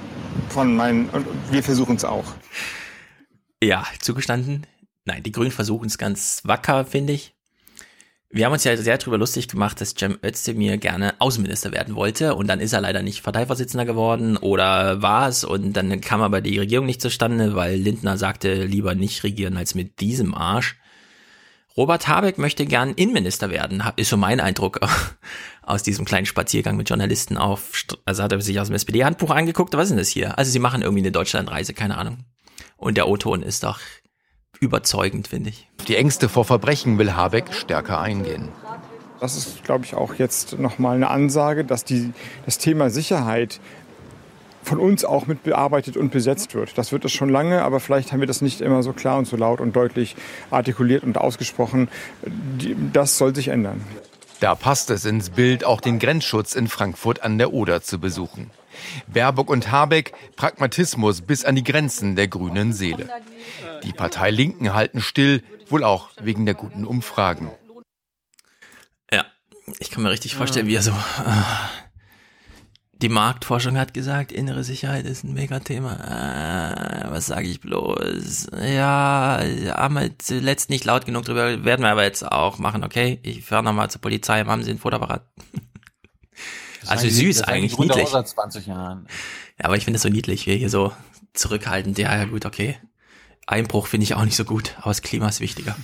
von 0.49 0.75
meinen, 0.75 1.09
und 1.11 1.27
wir 1.51 1.63
versuchen 1.63 1.97
es 1.97 2.05
auch. 2.05 2.25
Ja, 3.63 3.87
zugestanden. 4.01 4.67
Nein, 5.05 5.23
die 5.23 5.31
Grünen 5.31 5.53
versuchen 5.53 5.87
es 5.87 5.97
ganz 5.97 6.41
wacker, 6.43 6.85
finde 6.85 7.13
ich. 7.13 7.33
Wir 8.29 8.47
haben 8.47 8.53
uns 8.53 8.65
ja 8.65 8.77
sehr 8.77 8.99
darüber 8.99 9.19
lustig 9.19 9.47
gemacht, 9.47 9.81
dass 9.81 9.95
Cem 9.95 10.19
Özdemir 10.21 10.79
gerne 10.79 11.15
Außenminister 11.21 11.71
werden 11.71 11.95
wollte 11.95 12.35
und 12.35 12.49
dann 12.49 12.59
ist 12.59 12.73
er 12.73 12.81
leider 12.81 13.03
nicht 13.03 13.23
Parteivorsitzender 13.23 13.85
geworden 13.85 14.37
oder 14.37 15.01
war 15.01 15.29
es 15.29 15.45
und 15.45 15.75
dann 15.75 16.01
kam 16.01 16.23
aber 16.23 16.41
die 16.41 16.59
Regierung 16.59 16.87
nicht 16.87 17.01
zustande, 17.01 17.55
weil 17.55 17.77
Lindner 17.77 18.19
sagte, 18.19 18.65
lieber 18.65 18.97
nicht 18.97 19.23
regieren 19.23 19.57
als 19.57 19.77
mit 19.77 20.01
diesem 20.01 20.35
Arsch. 20.35 20.77
Robert 21.77 22.09
Habeck 22.09 22.39
möchte 22.39 22.67
gern 22.67 22.95
Innenminister 22.95 23.49
werden, 23.49 23.81
ist 23.95 24.09
schon 24.09 24.19
mein 24.19 24.41
Eindruck 24.41 24.81
aus 25.63 25.85
diesem 25.85 26.05
kleinen 26.05 26.27
Spaziergang 26.27 26.77
mit 26.77 26.89
Journalisten 26.89 27.37
auf, 27.37 27.85
also 28.07 28.25
hat 28.25 28.33
er 28.33 28.41
sich 28.41 28.59
aus 28.59 28.67
dem 28.67 28.75
SPD-Handbuch 28.75 29.31
angeguckt, 29.31 29.75
was 29.75 29.85
ist 29.85 29.91
denn 29.91 29.99
das 29.99 30.09
hier? 30.09 30.37
Also 30.37 30.51
sie 30.51 30.59
machen 30.59 30.83
irgendwie 30.83 31.03
eine 31.03 31.13
Deutschlandreise, 31.13 31.75
keine 31.75 31.97
Ahnung. 31.97 32.25
Und 32.83 32.97
der 32.97 33.07
O-Ton 33.07 33.45
ist 33.45 33.63
doch 33.63 33.79
überzeugend, 34.59 35.29
finde 35.29 35.51
ich. 35.51 35.69
Die 35.87 35.95
Ängste 35.95 36.29
vor 36.29 36.45
Verbrechen 36.45 36.99
will 36.99 37.15
Habeck 37.15 37.55
stärker 37.55 38.01
eingehen. 38.01 38.49
Das 39.21 39.37
ist, 39.37 39.63
glaube 39.63 39.85
ich, 39.85 39.95
auch 39.95 40.15
jetzt 40.15 40.59
nochmal 40.59 40.97
eine 40.97 41.09
Ansage, 41.09 41.65
dass 41.65 41.85
die, 41.85 42.13
das 42.45 42.59
Thema 42.59 42.91
Sicherheit 42.91 43.61
von 44.65 44.81
uns 44.81 45.05
auch 45.05 45.29
mit 45.29 45.45
bearbeitet 45.45 45.97
und 45.97 46.11
besetzt 46.11 46.57
wird. 46.57 46.77
Das 46.77 46.91
wird 46.91 47.05
es 47.05 47.13
schon 47.13 47.29
lange, 47.29 47.63
aber 47.63 47.79
vielleicht 47.79 48.11
haben 48.11 48.19
wir 48.19 48.27
das 48.27 48.41
nicht 48.41 48.61
immer 48.61 48.83
so 48.83 48.93
klar 48.93 49.17
und 49.19 49.29
so 49.29 49.37
laut 49.37 49.61
und 49.61 49.77
deutlich 49.77 50.17
artikuliert 50.51 51.05
und 51.05 51.17
ausgesprochen. 51.19 51.89
Das 52.93 53.17
soll 53.17 53.33
sich 53.33 53.47
ändern. 53.47 53.81
Da 54.41 54.57
passt 54.57 54.91
es 54.91 55.05
ins 55.05 55.31
Bild, 55.31 55.65
auch 55.65 55.81
den 55.81 56.01
Grenzschutz 56.01 56.57
in 56.57 56.67
Frankfurt 56.67 57.23
an 57.23 57.39
der 57.39 57.53
Oder 57.53 57.81
zu 57.81 58.01
besuchen. 58.01 58.51
Baerbock 59.07 59.51
und 59.51 59.71
Habeck 59.71 60.13
Pragmatismus 60.37 61.23
bis 61.23 61.45
an 61.45 61.57
die 61.57 61.65
Grenzen 61.65 62.17
der 62.17 62.29
grünen 62.29 62.73
Seele. 62.73 63.09
Die 63.85 63.93
Partei 63.93 64.31
Linken 64.31 64.75
halten 64.75 65.01
still, 65.01 65.43
wohl 65.69 65.85
auch 65.85 66.11
wegen 66.21 66.47
der 66.47 66.55
guten 66.55 66.85
Umfragen. 66.85 67.51
Ja, 69.11 69.25
ich 69.79 69.91
kann 69.91 70.03
mir 70.03 70.11
richtig 70.11 70.35
vorstellen, 70.35 70.67
wie 70.67 70.77
er 70.77 70.83
so. 70.83 70.93
Äh, 70.93 71.83
die 73.03 73.09
Marktforschung 73.09 73.77
hat 73.77 73.95
gesagt, 73.95 74.31
innere 74.31 74.63
Sicherheit 74.63 75.07
ist 75.07 75.25
ein 75.25 75.35
Megathema. 75.35 75.95
Äh, 75.95 77.11
was 77.11 77.27
sage 77.27 77.49
ich 77.49 77.61
bloß? 77.61 78.51
Ja, 78.63 79.41
haben 79.75 79.95
wir 79.95 80.19
zuletzt 80.19 80.71
nicht 80.71 80.85
laut 80.85 81.05
genug 81.05 81.25
drüber, 81.25 81.65
werden 81.65 81.83
wir 81.83 81.91
aber 81.91 82.05
jetzt 82.05 82.25
auch 82.25 82.59
machen, 82.59 82.85
okay? 82.85 83.19
Ich 83.25 83.45
fahre 83.45 83.65
nochmal 83.65 83.91
zur 83.91 84.01
Polizei, 84.01 84.45
haben 84.45 84.63
Sie 84.63 84.71
ein 84.71 84.79
Fotoapparat? 84.79 85.27
Also 86.89 87.09
süß 87.09 87.43
eigentlich, 87.43 87.79
niedlich. 87.79 88.09
Seit 88.09 88.29
20 88.29 88.67
Jahren. 88.67 89.07
Ja, 89.59 89.67
aber 89.67 89.77
ich 89.77 89.85
finde 89.85 89.97
es 89.97 90.03
so 90.03 90.09
niedlich, 90.09 90.47
wie 90.47 90.57
hier 90.57 90.71
so 90.71 90.93
zurückhaltend. 91.33 91.99
Ja, 91.99 92.17
ja 92.17 92.25
gut, 92.25 92.47
okay. 92.47 92.77
Einbruch 93.47 93.87
finde 93.87 94.05
ich 94.05 94.15
auch 94.15 94.25
nicht 94.25 94.37
so 94.37 94.45
gut, 94.45 94.75
aber 94.79 94.91
das 94.91 95.03
Klima 95.03 95.29
ist 95.29 95.41
wichtiger. 95.41 95.77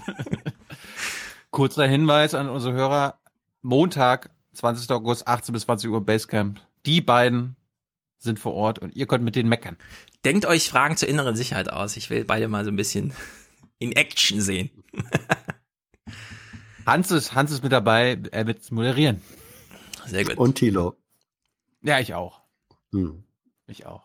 Kurzer 1.50 1.86
Hinweis 1.86 2.34
an 2.34 2.48
unsere 2.48 2.74
Hörer. 2.74 3.18
Montag, 3.62 4.30
20. 4.54 4.90
August, 4.90 5.26
18 5.26 5.52
bis 5.52 5.62
20 5.62 5.90
Uhr 5.90 6.04
Basecamp. 6.04 6.60
Die 6.86 7.00
beiden 7.00 7.56
sind 8.18 8.38
vor 8.38 8.54
Ort 8.54 8.78
und 8.78 8.94
ihr 8.94 9.06
könnt 9.06 9.24
mit 9.24 9.36
denen 9.36 9.48
meckern. 9.48 9.76
Denkt 10.24 10.46
euch 10.46 10.68
Fragen 10.68 10.96
zur 10.96 11.08
inneren 11.08 11.36
Sicherheit 11.36 11.70
aus. 11.70 11.96
Ich 11.96 12.10
will 12.10 12.24
beide 12.24 12.48
mal 12.48 12.64
so 12.64 12.70
ein 12.70 12.76
bisschen 12.76 13.12
in 13.78 13.92
Action 13.92 14.40
sehen. 14.40 14.70
Hans 16.86 17.10
ist, 17.10 17.34
Hans 17.34 17.50
ist 17.50 17.62
mit 17.62 17.72
dabei, 17.72 18.18
er 18.30 18.46
wird 18.46 18.70
moderieren. 18.70 19.20
Sehr 20.06 20.24
gut. 20.24 20.36
Und 20.36 20.54
Thilo. 20.56 20.96
Ja, 21.82 22.00
ich 22.00 22.14
auch. 22.14 22.40
Hm. 22.92 23.24
Ich 23.66 23.86
auch. 23.86 24.02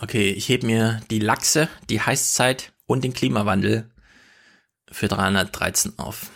Okay, 0.00 0.30
ich 0.30 0.48
heb 0.48 0.62
mir 0.62 1.00
die 1.10 1.18
Lachse, 1.18 1.68
die 1.90 2.00
Heißzeit 2.00 2.72
und 2.86 3.04
den 3.04 3.12
Klimawandel 3.12 3.90
für 4.90 5.08
313 5.08 5.98
auf. 5.98 6.30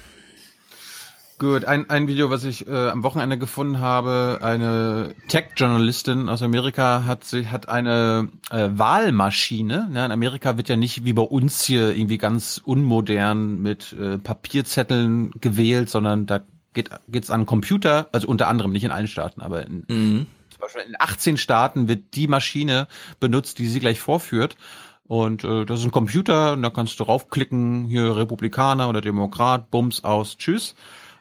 Gut, 1.39 1.65
ein, 1.65 1.91
ein 1.91 2.07
Video, 2.07 2.31
was 2.31 2.45
ich 2.45 2.69
äh, 2.69 2.91
am 2.91 3.03
Wochenende 3.03 3.37
gefunden 3.37 3.81
habe, 3.81 4.39
eine 4.43 5.13
Tech-Journalistin 5.27 6.29
aus 6.29 6.41
Amerika 6.41 7.05
hat 7.05 7.25
sie 7.25 7.49
hat 7.49 7.69
eine 7.69 8.29
äh, 8.51 8.69
Wahlmaschine. 8.73 9.91
Ja, 9.93 10.07
in 10.07 10.13
Amerika 10.13 10.57
wird 10.57 10.69
ja 10.69 10.77
nicht 10.77 11.05
wie 11.05 11.13
bei 11.13 11.23
uns 11.23 11.65
hier 11.65 11.97
irgendwie 11.97 12.19
ganz 12.19 12.61
unmodern 12.65 13.61
mit 13.61 13.93
äh, 13.93 14.19
Papierzetteln 14.19 15.33
gewählt, 15.41 15.91
sondern 15.91 16.27
da 16.27 16.43
geht 16.73 16.91
geht's 17.09 17.31
an 17.31 17.47
Computer, 17.47 18.09
also 18.13 18.29
unter 18.29 18.49
anderem 18.49 18.73
nicht 18.73 18.85
in 18.85 18.91
allen 18.91 19.09
Staaten, 19.09 19.41
aber 19.41 19.67
in, 19.67 19.85
mhm. 19.89 20.27
zum 20.51 20.61
Beispiel 20.61 20.83
in 20.83 20.97
18 20.99 21.37
Staaten 21.37 21.89
wird 21.89 22.15
die 22.15 22.29
Maschine 22.29 22.89
benutzt, 23.21 23.59
die 23.59 23.67
sie 23.67 23.81
gleich 23.81 24.01
vorführt. 24.01 24.57
Und 25.05 25.45
äh, 25.45 25.67
das 25.67 25.81
ist 25.81 25.87
ein 25.87 25.91
Computer, 25.91 26.55
und 26.55 26.63
da 26.63 26.71
kannst 26.71 26.99
du 26.99 27.05
raufklicken, 27.05 27.87
hier 27.87 28.17
Republikaner 28.17 28.89
oder 28.89 29.01
Demokrat, 29.01 29.71
Bums 29.71 30.05
aus, 30.05 30.39
tschüss. 30.39 30.75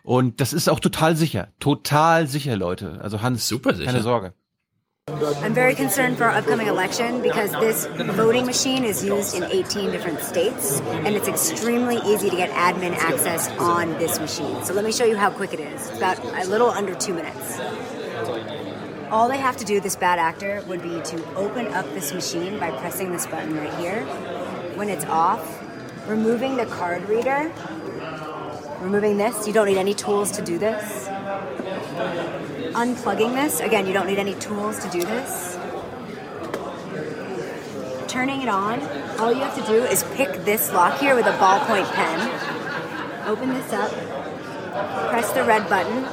Und 0.04 0.42
das 0.42 0.54
ist 0.54 0.70
auch 0.70 0.80
total 0.80 1.16
sicher. 1.16 1.50
Total 1.60 2.28
sicher, 2.28 2.56
Leute. 2.56 3.00
Also 3.02 3.22
Hans, 3.22 3.48
Super 3.48 3.74
sicher. 3.76 3.92
keine 3.92 4.04
Sorge. 4.04 4.34
I'm 5.12 5.54
very 5.54 5.76
concerned 5.76 6.18
for 6.18 6.24
our 6.24 6.32
upcoming 6.32 6.68
election 6.68 7.22
because 7.22 7.52
this 7.52 7.86
voting 8.16 8.46
machine 8.46 8.86
is 8.86 9.04
used 9.04 9.36
in 9.36 9.44
18 9.44 9.92
different 9.92 10.22
states 10.22 10.80
and 10.80 11.10
it's 11.10 11.28
extremely 11.28 11.98
easy 11.98 12.30
to 12.30 12.36
get 12.36 12.50
admin 12.52 12.94
access 12.94 13.50
on 13.58 13.92
this 14.00 14.20
machine. 14.20 14.64
So 14.64 14.74
let 14.74 14.86
me 14.86 14.92
show 14.92 15.04
you 15.04 15.18
how 15.18 15.30
quick 15.30 15.54
it 15.54 15.60
is. 15.60 15.90
It's 15.90 15.98
about 15.98 16.24
a 16.24 16.48
little 16.48 16.70
under 16.70 16.96
two 16.96 17.14
minutes. 17.14 17.60
All 19.12 19.28
they 19.28 19.38
have 19.38 19.58
to 19.58 19.66
do, 19.66 19.82
this 19.82 19.98
bad 19.98 20.18
actor, 20.18 20.64
would 20.68 20.82
be 20.82 21.02
to 21.02 21.36
open 21.36 21.68
up 21.68 21.86
this 21.94 22.14
machine 22.14 22.58
by 22.58 22.72
pressing 22.72 23.12
this 23.12 23.28
button 23.28 23.58
right 23.58 23.74
here. 23.74 24.06
When 24.76 24.88
it's 24.88 25.04
off, 25.06 25.62
removing 26.08 26.56
the 26.56 26.66
card 26.68 27.08
reader, 27.10 27.52
removing 28.80 29.18
this, 29.18 29.46
you 29.46 29.52
don't 29.52 29.68
need 29.68 29.78
any 29.78 29.94
tools 29.94 30.32
to 30.32 30.42
do 30.42 30.58
this 30.58 31.11
unplugging 32.74 33.34
this, 33.36 33.60
again, 33.60 33.86
you 33.86 33.94
don't 33.94 34.08
need 34.08 34.20
any 34.20 34.36
tools 34.36 34.80
to 34.80 34.90
do 34.90 35.02
this. 35.02 35.58
Turning 38.08 38.42
it 38.42 38.50
on, 38.50 38.82
all 39.20 39.32
you 39.32 39.42
have 39.42 39.56
to 39.56 39.66
do 39.66 39.84
is 39.84 40.04
pick 40.16 40.44
this 40.46 40.72
lock 40.74 41.00
here 41.00 41.16
with 41.16 41.26
a 41.26 41.38
ballpoint 41.38 41.90
pen. 41.94 43.28
Open 43.28 43.50
this 43.50 43.72
up, 43.74 43.92
press 45.10 45.32
the 45.32 45.44
red 45.44 45.68
button, 45.70 46.06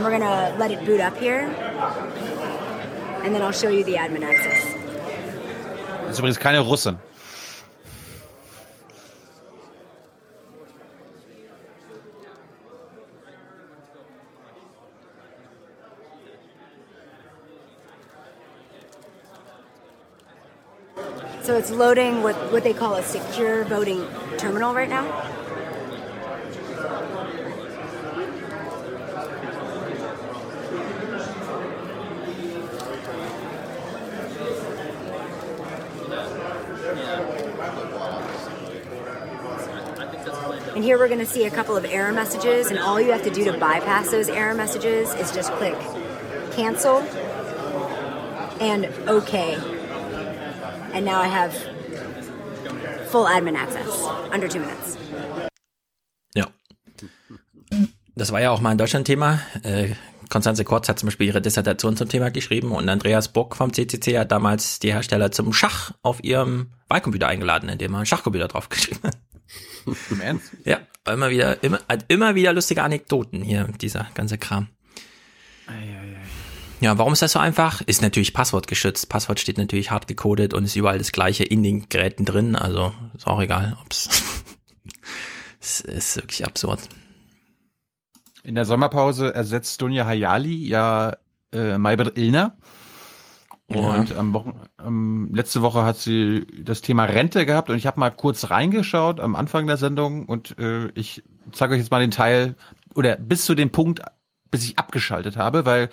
And 0.00 0.04
we're 0.04 0.18
gonna 0.18 0.56
let 0.58 0.70
it 0.70 0.84
boot 0.86 1.00
up 1.00 1.16
here. 1.18 1.40
And 3.22 3.34
then 3.34 3.42
I'll 3.42 3.52
show 3.52 3.68
you 3.68 3.84
the 3.84 3.96
admin 3.96 4.22
access. 4.22 4.64
Das 6.06 6.18
ist 6.20 6.40
keine 6.40 6.60
Russin. 6.60 6.98
So 21.50 21.56
it's 21.56 21.72
loading 21.72 22.22
what, 22.22 22.36
what 22.52 22.62
they 22.62 22.72
call 22.72 22.94
a 22.94 23.02
secure 23.02 23.64
voting 23.64 24.06
terminal 24.38 24.72
right 24.72 24.88
now. 24.88 25.04
And 40.76 40.84
here 40.84 40.98
we're 40.98 41.08
going 41.08 41.18
to 41.18 41.26
see 41.26 41.46
a 41.46 41.50
couple 41.50 41.76
of 41.76 41.84
error 41.84 42.12
messages, 42.12 42.68
and 42.68 42.78
all 42.78 43.00
you 43.00 43.10
have 43.10 43.24
to 43.24 43.30
do 43.30 43.42
to 43.46 43.58
bypass 43.58 44.12
those 44.12 44.28
error 44.28 44.54
messages 44.54 45.12
is 45.14 45.32
just 45.32 45.50
click 45.54 45.74
cancel 46.52 46.98
and 48.60 48.86
OK. 49.08 49.79
And 50.92 51.04
now 51.04 51.22
I 51.22 51.28
have 51.28 51.52
full 53.10 53.26
admin 53.26 53.56
access 53.56 53.86
under 54.32 54.48
two 54.48 54.58
minutes. 54.58 54.96
Ja. 56.34 56.48
Das 58.16 58.32
war 58.32 58.40
ja 58.40 58.50
auch 58.50 58.60
mal 58.60 58.70
ein 58.70 58.78
Deutschland-Thema. 58.78 59.40
Äh, 59.62 59.94
Konstanze 60.30 60.64
Kurz 60.64 60.88
hat 60.88 60.98
zum 60.98 61.08
Beispiel 61.08 61.26
ihre 61.26 61.42
Dissertation 61.42 61.96
zum 61.96 62.08
Thema 62.08 62.30
geschrieben 62.30 62.72
und 62.72 62.88
Andreas 62.88 63.28
Bock 63.28 63.56
vom 63.56 63.72
CCC 63.72 64.18
hat 64.18 64.30
damals 64.30 64.78
die 64.78 64.92
Hersteller 64.92 65.32
zum 65.32 65.52
Schach 65.52 65.92
auf 66.02 66.22
ihrem 66.22 66.70
Wahlcomputer 66.88 67.26
eingeladen, 67.26 67.68
indem 67.68 67.94
er 67.94 67.98
einen 67.98 68.06
Schachcomputer 68.06 68.48
draufgeschrieben 68.48 69.02
hat. 69.02 69.18
Im 70.10 70.20
Ernst? 70.20 70.52
Ja, 70.64 70.80
immer 71.10 71.30
wieder, 71.30 71.62
immer, 71.64 71.80
hat 71.88 72.04
immer 72.08 72.34
wieder 72.34 72.52
lustige 72.52 72.82
Anekdoten 72.82 73.42
hier, 73.42 73.68
dieser 73.80 74.06
ganze 74.14 74.38
Kram. 74.38 74.68
Ja, 75.66 76.19
warum 76.80 77.12
ist 77.12 77.22
das 77.22 77.32
so 77.32 77.38
einfach? 77.38 77.82
Ist 77.82 78.02
natürlich 78.02 78.32
passwortgeschützt. 78.32 79.08
Passwort 79.08 79.38
steht 79.40 79.58
natürlich 79.58 79.90
hart 79.90 80.06
gecodet 80.06 80.54
und 80.54 80.64
ist 80.64 80.76
überall 80.76 80.98
das 80.98 81.12
gleiche 81.12 81.44
in 81.44 81.62
den 81.62 81.88
Geräten 81.88 82.24
drin. 82.24 82.56
Also 82.56 82.92
ist 83.14 83.26
auch 83.26 83.40
egal, 83.40 83.76
ob's. 83.82 84.08
Es 85.62 85.82
ist 85.82 86.16
wirklich 86.16 86.46
absurd. 86.46 86.80
In 88.42 88.54
der 88.54 88.64
Sommerpause 88.64 89.34
ersetzt 89.34 89.82
Dunja 89.82 90.06
Hayali 90.06 90.54
ja 90.66 91.18
äh, 91.52 91.76
Maybrit 91.76 92.16
Illner. 92.16 92.56
Und 93.66 94.16
am 94.16 94.32
Wochen, 94.32 94.54
ähm, 94.84 95.30
letzte 95.32 95.62
Woche 95.62 95.84
hat 95.84 95.96
sie 95.96 96.44
das 96.60 96.80
Thema 96.80 97.04
Rente 97.04 97.46
gehabt 97.46 97.70
und 97.70 97.76
ich 97.76 97.86
habe 97.86 98.00
mal 98.00 98.10
kurz 98.10 98.50
reingeschaut 98.50 99.20
am 99.20 99.36
Anfang 99.36 99.68
der 99.68 99.76
Sendung 99.76 100.26
und 100.26 100.58
äh, 100.58 100.88
ich 100.94 101.22
zeige 101.52 101.74
euch 101.74 101.78
jetzt 101.78 101.92
mal 101.92 102.00
den 102.00 102.10
Teil 102.10 102.56
oder 102.96 103.14
bis 103.14 103.44
zu 103.44 103.54
dem 103.54 103.70
Punkt, 103.70 104.02
bis 104.50 104.64
ich 104.64 104.76
abgeschaltet 104.76 105.36
habe, 105.36 105.66
weil 105.66 105.88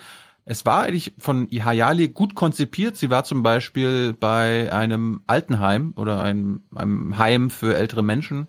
es 0.50 0.64
war 0.64 0.84
eigentlich 0.84 1.12
von 1.18 1.46
Hayali 1.50 2.08
gut 2.08 2.34
konzipiert. 2.34 2.96
Sie 2.96 3.10
war 3.10 3.24
zum 3.24 3.42
Beispiel 3.42 4.14
bei 4.14 4.72
einem 4.72 5.20
Altenheim 5.26 5.92
oder 5.94 6.22
einem, 6.22 6.62
einem 6.74 7.18
Heim 7.18 7.50
für 7.50 7.76
ältere 7.76 8.02
Menschen. 8.02 8.48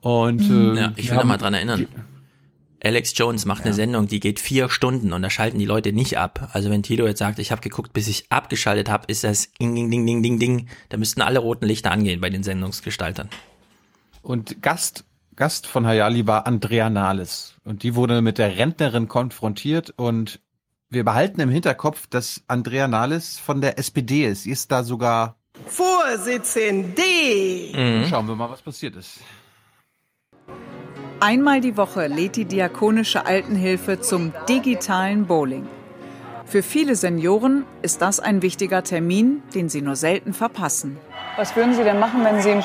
Und 0.00 0.40
äh, 0.48 0.80
ja, 0.80 0.92
ich 0.94 1.08
will 1.08 1.14
noch 1.16 1.22
haben- 1.22 1.28
mal 1.28 1.36
dran 1.36 1.54
erinnern. 1.54 1.88
Alex 2.82 3.12
Jones 3.18 3.44
macht 3.44 3.64
eine 3.64 3.74
Sendung, 3.74 4.06
die 4.06 4.20
geht 4.20 4.40
vier 4.40 4.70
Stunden 4.70 5.12
und 5.12 5.20
da 5.20 5.28
schalten 5.28 5.58
die 5.58 5.66
Leute 5.66 5.92
nicht 5.92 6.16
ab. 6.16 6.48
Also 6.52 6.70
wenn 6.70 6.82
Tilo 6.82 7.06
jetzt 7.06 7.18
sagt, 7.18 7.38
ich 7.38 7.50
habe 7.50 7.60
geguckt, 7.60 7.92
bis 7.92 8.08
ich 8.08 8.30
abgeschaltet 8.30 8.88
habe, 8.88 9.04
ist 9.08 9.22
das 9.24 9.52
ding, 9.60 9.74
ding, 9.74 9.90
ding, 9.90 10.06
ding, 10.06 10.22
ding, 10.22 10.38
ding. 10.38 10.68
Da 10.88 10.96
müssten 10.96 11.20
alle 11.20 11.40
roten 11.40 11.66
Lichter 11.66 11.90
angehen 11.90 12.20
bei 12.22 12.30
den 12.30 12.42
Sendungsgestaltern. 12.42 13.28
Und 14.22 14.62
Gast, 14.62 15.04
Gast 15.36 15.66
von 15.66 15.84
Hayali 15.86 16.26
war 16.26 16.46
Andrea 16.46 16.88
Nahles. 16.88 17.56
Und 17.64 17.82
die 17.82 17.96
wurde 17.96 18.22
mit 18.22 18.38
der 18.38 18.56
Rentnerin 18.56 19.08
konfrontiert 19.08 19.92
und 19.96 20.40
wir 20.90 21.04
behalten 21.04 21.40
im 21.40 21.50
Hinterkopf, 21.50 22.06
dass 22.08 22.42
Andrea 22.48 22.88
Nahles 22.88 23.38
von 23.38 23.60
der 23.60 23.78
SPD 23.78 24.26
ist. 24.26 24.42
Sie 24.42 24.50
ist 24.50 24.72
da 24.72 24.82
sogar. 24.82 25.36
Vorsitzende! 25.66 27.02
Schauen 28.08 28.26
wir 28.26 28.34
mal, 28.34 28.50
was 28.50 28.60
passiert 28.60 28.96
ist. 28.96 29.20
Einmal 31.20 31.60
die 31.60 31.76
Woche 31.76 32.06
lädt 32.06 32.36
die 32.36 32.44
Diakonische 32.44 33.26
Altenhilfe 33.26 34.00
zum 34.00 34.32
digitalen 34.48 35.26
Bowling. 35.26 35.68
Für 36.46 36.62
viele 36.62 36.96
Senioren 36.96 37.64
ist 37.82 38.02
das 38.02 38.18
ein 38.18 38.42
wichtiger 38.42 38.82
Termin, 38.82 39.42
den 39.54 39.68
sie 39.68 39.82
nur 39.82 39.96
selten 39.96 40.32
verpassen. 40.32 40.96
Was 41.36 41.54
würden 41.54 41.74
Sie 41.74 41.84
denn 41.84 42.00
machen, 42.00 42.24
wenn 42.24 42.42
Sie 42.42 42.50
ein 42.50 42.64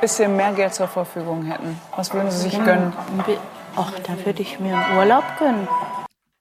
bisschen 0.00 0.36
mehr 0.36 0.52
Geld 0.52 0.72
zur 0.72 0.88
Verfügung 0.88 1.44
hätten? 1.44 1.78
Was 1.96 2.14
würden 2.14 2.30
Sie 2.30 2.48
sich 2.48 2.64
gönnen? 2.64 2.94
Ach, 3.74 3.92
da 4.06 4.24
würde 4.24 4.40
ich 4.40 4.58
mir 4.58 4.74
einen 4.74 4.96
Urlaub 4.96 5.24
gönnen. 5.38 5.68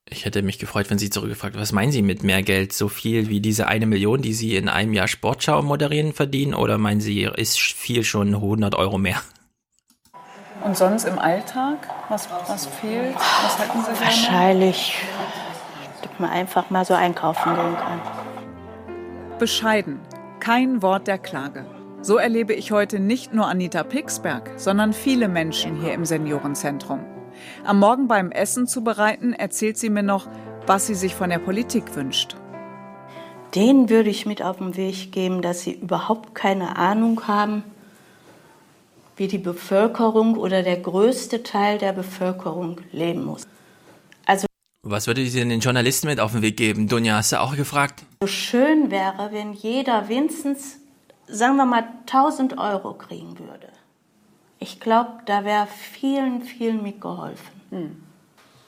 Ich 0.08 0.24
hätte 0.24 0.44
mich 0.44 0.60
gefreut, 0.60 0.92
wenn 0.92 1.00
Sie 1.00 1.10
zurückgefragt, 1.10 1.58
was 1.58 1.72
meinen 1.72 1.92
Sie 1.92 2.04
mit 2.04 2.24
mehr 2.24 2.44
Geld? 2.44 2.74
So 2.74 2.90
viel 2.90 3.28
wie 3.28 3.40
diese 3.40 3.68
eine 3.68 3.88
Million, 3.88 4.22
die 4.22 4.34
Sie 4.34 4.56
in 4.56 4.70
einem 4.70 4.94
Jahr 4.94 5.08
Sportschau 5.08 5.64
moderieren 5.64 6.14
verdienen? 6.14 6.54
Oder 6.54 6.78
meinen 6.78 7.02
Sie, 7.02 7.24
ist 7.24 7.60
viel 7.60 8.04
schon 8.04 8.36
100 8.36 8.76
Euro 8.76 9.00
mehr? 9.00 9.20
Und 10.64 10.78
sonst 10.78 11.06
im 11.06 11.18
Alltag? 11.18 11.90
Was, 12.10 12.30
was 12.48 12.68
fehlt? 12.68 13.16
Was 13.16 13.60
hätten 13.60 13.80
Sie 13.80 13.86
gerne? 13.86 14.00
Wahrscheinlich, 14.00 14.94
dass 16.04 16.20
man 16.20 16.30
einfach 16.30 16.70
mal 16.70 16.86
so 16.86 16.94
einkaufen 16.94 17.56
gehen 17.56 17.76
kann. 17.76 18.02
Bescheiden, 19.40 20.00
kein 20.40 20.84
Wort 20.84 21.08
der 21.08 21.18
Klage. 21.18 21.66
So 22.02 22.18
erlebe 22.18 22.54
ich 22.54 22.72
heute 22.72 23.00
nicht 23.00 23.34
nur 23.34 23.48
Anita 23.48 23.84
Pixberg, 23.84 24.52
sondern 24.58 24.94
viele 24.94 25.28
Menschen 25.28 25.82
hier 25.82 25.94
im 25.94 26.06
Seniorenzentrum. 26.06 27.15
Am 27.66 27.80
Morgen 27.80 28.08
beim 28.08 28.32
Essen 28.32 28.68
zu 28.68 28.84
bereiten, 28.84 29.34
erzählt 29.34 29.80
sie 29.80 29.90
mir 29.90 30.04
noch, 30.04 30.28
was 30.68 30.86
sie 30.86 30.94
sich 30.94 31.16
von 31.16 31.32
der 31.32 31.40
Politik 31.40 31.96
wünscht. 31.96 32.36
Denen 33.56 33.90
würde 33.90 34.12
ich 34.12 34.28
mit 34.28 34.44
auf 34.44 34.58
den 34.58 34.76
Weg 34.78 35.12
geben, 35.12 35.42
dass 35.42 35.62
sie 35.62 35.74
überhaupt 35.74 36.36
keine 36.36 36.76
Ahnung 36.78 37.28
haben, 37.28 37.64
wie 39.18 39.28
die 39.28 39.40
Bevölkerung 39.40 40.38
oder 40.38 40.62
der 40.62 40.78
größte 40.78 41.42
Teil 41.42 41.80
der 41.80 41.94
Bevölkerung 41.94 42.82
leben 42.92 43.26
muss. 43.26 43.48
Also 44.28 44.46
Was 44.84 45.08
würde 45.08 45.26
Sie 45.26 45.40
denn 45.40 45.50
den 45.50 45.62
Journalisten 45.62 46.06
mit 46.06 46.20
auf 46.20 46.34
den 46.34 46.44
Weg 46.44 46.58
geben? 46.58 46.88
Dunja, 46.88 47.16
hast 47.16 47.32
du 47.32 47.42
auch 47.42 47.56
gefragt? 47.56 48.04
so 48.22 48.28
schön 48.28 48.92
wäre, 48.92 49.30
wenn 49.32 49.54
jeder 49.54 50.08
wenigstens, 50.08 50.78
sagen 51.28 51.56
wir 51.56 51.66
mal, 51.66 51.88
1000 52.02 52.60
Euro 52.60 52.94
kriegen 52.94 53.40
würde. 53.40 53.70
Ich 54.60 54.80
glaube, 54.80 55.14
da 55.26 55.44
wäre 55.46 55.68
vielen, 55.68 56.42
vielen 56.42 56.84
mitgeholfen. 56.84 57.55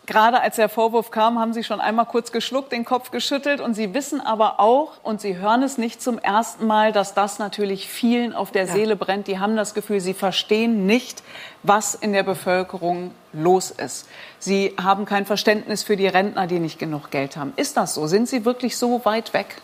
Gerade 0.08 0.40
als 0.40 0.56
der 0.56 0.69
Vorwurf 0.69 1.11
kam, 1.11 1.38
haben 1.38 1.51
Sie 1.51 1.66
schon 1.66 1.82
einmal 1.82 2.06
kurz 2.06 2.32
geschluckt, 2.32 2.72
den 2.72 2.85
Kopf 2.85 3.11
geschüttelt 3.11 3.59
und 3.59 3.74
Sie 3.74 3.93
wissen 3.93 4.22
aber 4.22 4.61
auch, 4.61 4.93
und 5.03 5.19
Sie 5.19 5.35
hören 5.38 5.61
es 5.64 5.77
nicht 5.77 6.01
zum 6.01 6.17
ersten 6.17 6.66
Mal, 6.66 6.93
dass 6.93 7.14
das 7.14 7.40
natürlich 7.40 7.90
vielen 7.90 8.34
auf 8.34 8.51
der 8.51 8.67
Seele 8.67 8.95
brennt. 8.95 9.27
Die 9.27 9.38
haben 9.38 9.58
das 9.58 9.74
Gefühl, 9.74 10.00
sie 10.00 10.14
verstehen 10.14 10.85
nicht, 10.85 11.24
was 11.64 11.93
in 11.93 12.14
der 12.14 12.24
Bevölkerung 12.24 13.11
los 13.34 13.69
ist. 13.69 14.08
Sie 14.40 14.74
haben 14.82 15.03
kein 15.03 15.26
Verständnis 15.26 15.84
für 15.84 15.98
die 15.98 16.08
Rentner, 16.08 16.48
die 16.48 16.59
nicht 16.59 16.80
genug 16.80 17.11
Geld 17.11 17.35
haben. 17.35 17.51
Ist 17.58 17.76
das 17.76 17.93
so? 17.93 18.08
Sind 18.08 18.30
Sie 18.30 18.45
wirklich 18.45 18.77
so 18.77 19.03
weit 19.03 19.34
weg? 19.34 19.61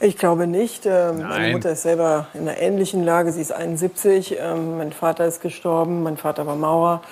Ich 0.00 0.18
glaube 0.18 0.48
nicht. 0.48 0.84
Ähm, 0.84 1.18
Meine 1.18 1.28
Nein. 1.28 1.52
Mutter 1.52 1.70
ist 1.70 1.82
selber 1.82 2.26
in 2.34 2.40
einer 2.40 2.58
ähnlichen 2.58 3.04
Lage. 3.04 3.30
Sie 3.30 3.40
ist 3.40 3.52
71. 3.52 4.36
Ähm, 4.38 4.78
Mein 4.78 4.92
Vater 4.92 5.26
ist 5.26 5.40
gestorben. 5.40 6.02
Mein 6.02 6.16
Vater 6.16 6.44
war 6.46 6.56
Maurer. 6.56 7.02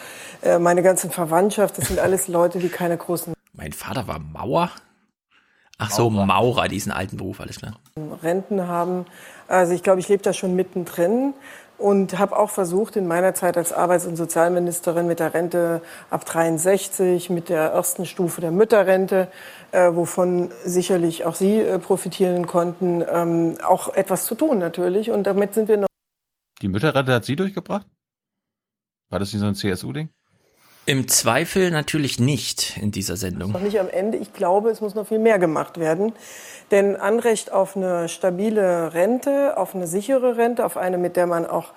Äh, 0.44 0.58
Meine 0.58 0.82
ganzen 0.82 1.10
Verwandtschaft, 1.10 1.78
das 1.78 1.88
sind 1.88 1.98
alles 1.98 2.28
Leute, 2.28 2.58
die 2.58 2.68
keine 2.68 2.96
großen 2.96 3.32
Mein 3.54 3.72
Vater 3.72 4.06
war 4.06 4.18
Mauer? 4.18 4.70
Ach 5.78 5.90
so, 5.90 6.08
Maurer, 6.08 6.68
diesen 6.68 6.92
alten 6.92 7.16
Beruf, 7.16 7.40
alles 7.40 7.58
klar. 7.58 7.80
Renten 8.22 8.68
haben. 8.68 9.06
Also 9.48 9.72
ich 9.72 9.82
glaube, 9.82 9.98
ich 9.98 10.08
lebe 10.08 10.22
da 10.22 10.32
schon 10.32 10.54
mittendrin 10.54 11.34
und 11.78 12.16
habe 12.18 12.36
auch 12.36 12.50
versucht, 12.50 12.94
in 12.94 13.08
meiner 13.08 13.34
Zeit 13.34 13.56
als 13.56 13.72
Arbeits- 13.72 14.06
und 14.06 14.14
Sozialministerin 14.14 15.08
mit 15.08 15.18
der 15.18 15.34
Rente 15.34 15.82
ab 16.10 16.24
63, 16.26 17.28
mit 17.30 17.48
der 17.48 17.70
ersten 17.72 18.06
Stufe 18.06 18.40
der 18.40 18.52
Mütterrente, 18.52 19.28
äh, 19.72 19.92
wovon 19.92 20.52
sicherlich 20.64 21.24
auch 21.24 21.34
Sie 21.34 21.58
äh, 21.58 21.80
profitieren 21.80 22.46
konnten, 22.46 23.02
ähm, 23.10 23.56
auch 23.66 23.92
etwas 23.94 24.26
zu 24.26 24.36
tun 24.36 24.58
natürlich. 24.58 25.10
Und 25.10 25.24
damit 25.24 25.54
sind 25.54 25.68
wir 25.68 25.78
noch 25.78 25.88
Die 26.62 26.68
Mütterrente 26.68 27.12
hat 27.12 27.24
sie 27.24 27.34
durchgebracht? 27.34 27.86
War 29.10 29.18
das 29.18 29.32
nicht 29.32 29.40
so 29.40 29.46
ein 29.46 29.54
CSU-Ding? 29.56 30.08
Im 30.86 31.08
Zweifel 31.08 31.70
natürlich 31.70 32.20
nicht 32.20 32.76
in 32.76 32.90
dieser 32.90 33.16
Sendung. 33.16 33.52
noch 33.52 33.60
nicht 33.60 33.80
am 33.80 33.88
Ende. 33.88 34.18
Ich 34.18 34.34
glaube, 34.34 34.68
es 34.68 34.82
muss 34.82 34.94
noch 34.94 35.06
viel 35.06 35.18
mehr 35.18 35.38
gemacht 35.38 35.80
werden. 35.80 36.12
Denn 36.70 36.96
Anrecht 36.96 37.50
auf 37.52 37.74
eine 37.74 38.08
stabile 38.08 38.92
Rente, 38.92 39.56
auf 39.56 39.74
eine 39.74 39.86
sichere 39.86 40.36
Rente, 40.36 40.64
auf 40.64 40.76
eine, 40.76 40.98
mit 40.98 41.16
der 41.16 41.26
man 41.26 41.46
auch 41.46 41.72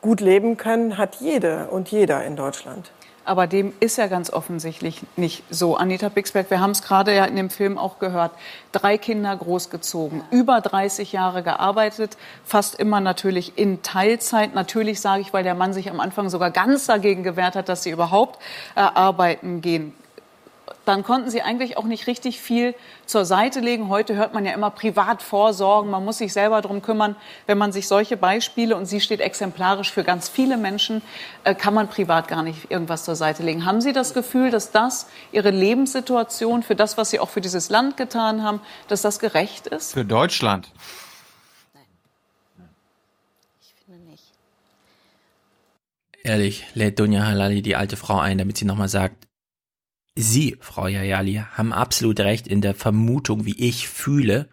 gut 0.00 0.20
leben 0.20 0.56
kann, 0.56 0.96
hat 0.96 1.16
jede 1.16 1.68
und 1.70 1.90
jeder 1.90 2.24
in 2.24 2.36
Deutschland. 2.36 2.92
Aber 3.24 3.46
dem 3.46 3.72
ist 3.80 3.98
ja 3.98 4.06
ganz 4.08 4.30
offensichtlich 4.30 5.02
nicht 5.16 5.44
so. 5.50 5.76
Anita 5.76 6.08
Bixberg, 6.08 6.50
wir 6.50 6.60
haben 6.60 6.72
es 6.72 6.82
gerade 6.82 7.14
ja 7.14 7.24
in 7.24 7.36
dem 7.36 7.50
Film 7.50 7.78
auch 7.78 7.98
gehört. 7.98 8.32
Drei 8.72 8.98
Kinder 8.98 9.36
großgezogen, 9.36 10.22
über 10.30 10.60
30 10.60 11.12
Jahre 11.12 11.42
gearbeitet, 11.42 12.16
fast 12.44 12.74
immer 12.74 13.00
natürlich 13.00 13.56
in 13.56 13.82
Teilzeit. 13.82 14.54
Natürlich 14.54 15.00
sage 15.00 15.22
ich, 15.22 15.32
weil 15.32 15.44
der 15.44 15.54
Mann 15.54 15.72
sich 15.72 15.90
am 15.90 16.00
Anfang 16.00 16.30
sogar 16.30 16.50
ganz 16.50 16.86
dagegen 16.86 17.22
gewehrt 17.22 17.54
hat, 17.54 17.68
dass 17.68 17.82
sie 17.82 17.90
überhaupt 17.90 18.40
äh, 18.74 18.80
arbeiten 18.80 19.60
gehen 19.60 19.94
dann 20.84 21.04
konnten 21.04 21.30
sie 21.30 21.42
eigentlich 21.42 21.76
auch 21.76 21.84
nicht 21.84 22.06
richtig 22.06 22.40
viel 22.40 22.74
zur 23.06 23.24
Seite 23.24 23.60
legen. 23.60 23.88
Heute 23.88 24.14
hört 24.14 24.34
man 24.34 24.44
ja 24.44 24.52
immer 24.52 24.70
privat 24.70 25.22
vorsorgen, 25.22 25.90
man 25.90 26.04
muss 26.04 26.18
sich 26.18 26.32
selber 26.32 26.60
darum 26.60 26.82
kümmern. 26.82 27.16
Wenn 27.46 27.58
man 27.58 27.72
sich 27.72 27.88
solche 27.88 28.16
Beispiele, 28.16 28.76
und 28.76 28.86
sie 28.86 29.00
steht 29.00 29.20
exemplarisch 29.20 29.90
für 29.90 30.04
ganz 30.04 30.28
viele 30.28 30.56
Menschen, 30.56 31.02
äh, 31.44 31.54
kann 31.54 31.74
man 31.74 31.88
privat 31.88 32.28
gar 32.28 32.42
nicht 32.42 32.70
irgendwas 32.70 33.04
zur 33.04 33.16
Seite 33.16 33.42
legen. 33.42 33.64
Haben 33.64 33.80
Sie 33.80 33.92
das 33.92 34.14
Gefühl, 34.14 34.50
dass 34.50 34.70
das 34.70 35.06
Ihre 35.30 35.50
Lebenssituation, 35.50 36.62
für 36.62 36.74
das, 36.74 36.96
was 36.96 37.10
Sie 37.10 37.20
auch 37.20 37.28
für 37.28 37.40
dieses 37.40 37.70
Land 37.70 37.96
getan 37.96 38.42
haben, 38.42 38.60
dass 38.88 39.02
das 39.02 39.18
gerecht 39.18 39.66
ist? 39.68 39.92
Für 39.92 40.04
Deutschland. 40.04 40.72
Ehrlich, 46.24 46.66
lädt 46.74 47.00
Dunja 47.00 47.26
Halali 47.26 47.62
die 47.62 47.74
alte 47.74 47.96
Frau 47.96 48.18
ein, 48.18 48.38
damit 48.38 48.56
sie 48.56 48.64
nochmal 48.64 48.88
sagt, 48.88 49.26
Sie, 50.14 50.56
Frau 50.60 50.88
Jayali, 50.88 51.42
haben 51.54 51.72
absolut 51.72 52.20
recht 52.20 52.46
in 52.46 52.60
der 52.60 52.74
Vermutung, 52.74 53.46
wie 53.46 53.58
ich 53.58 53.88
fühle. 53.88 54.48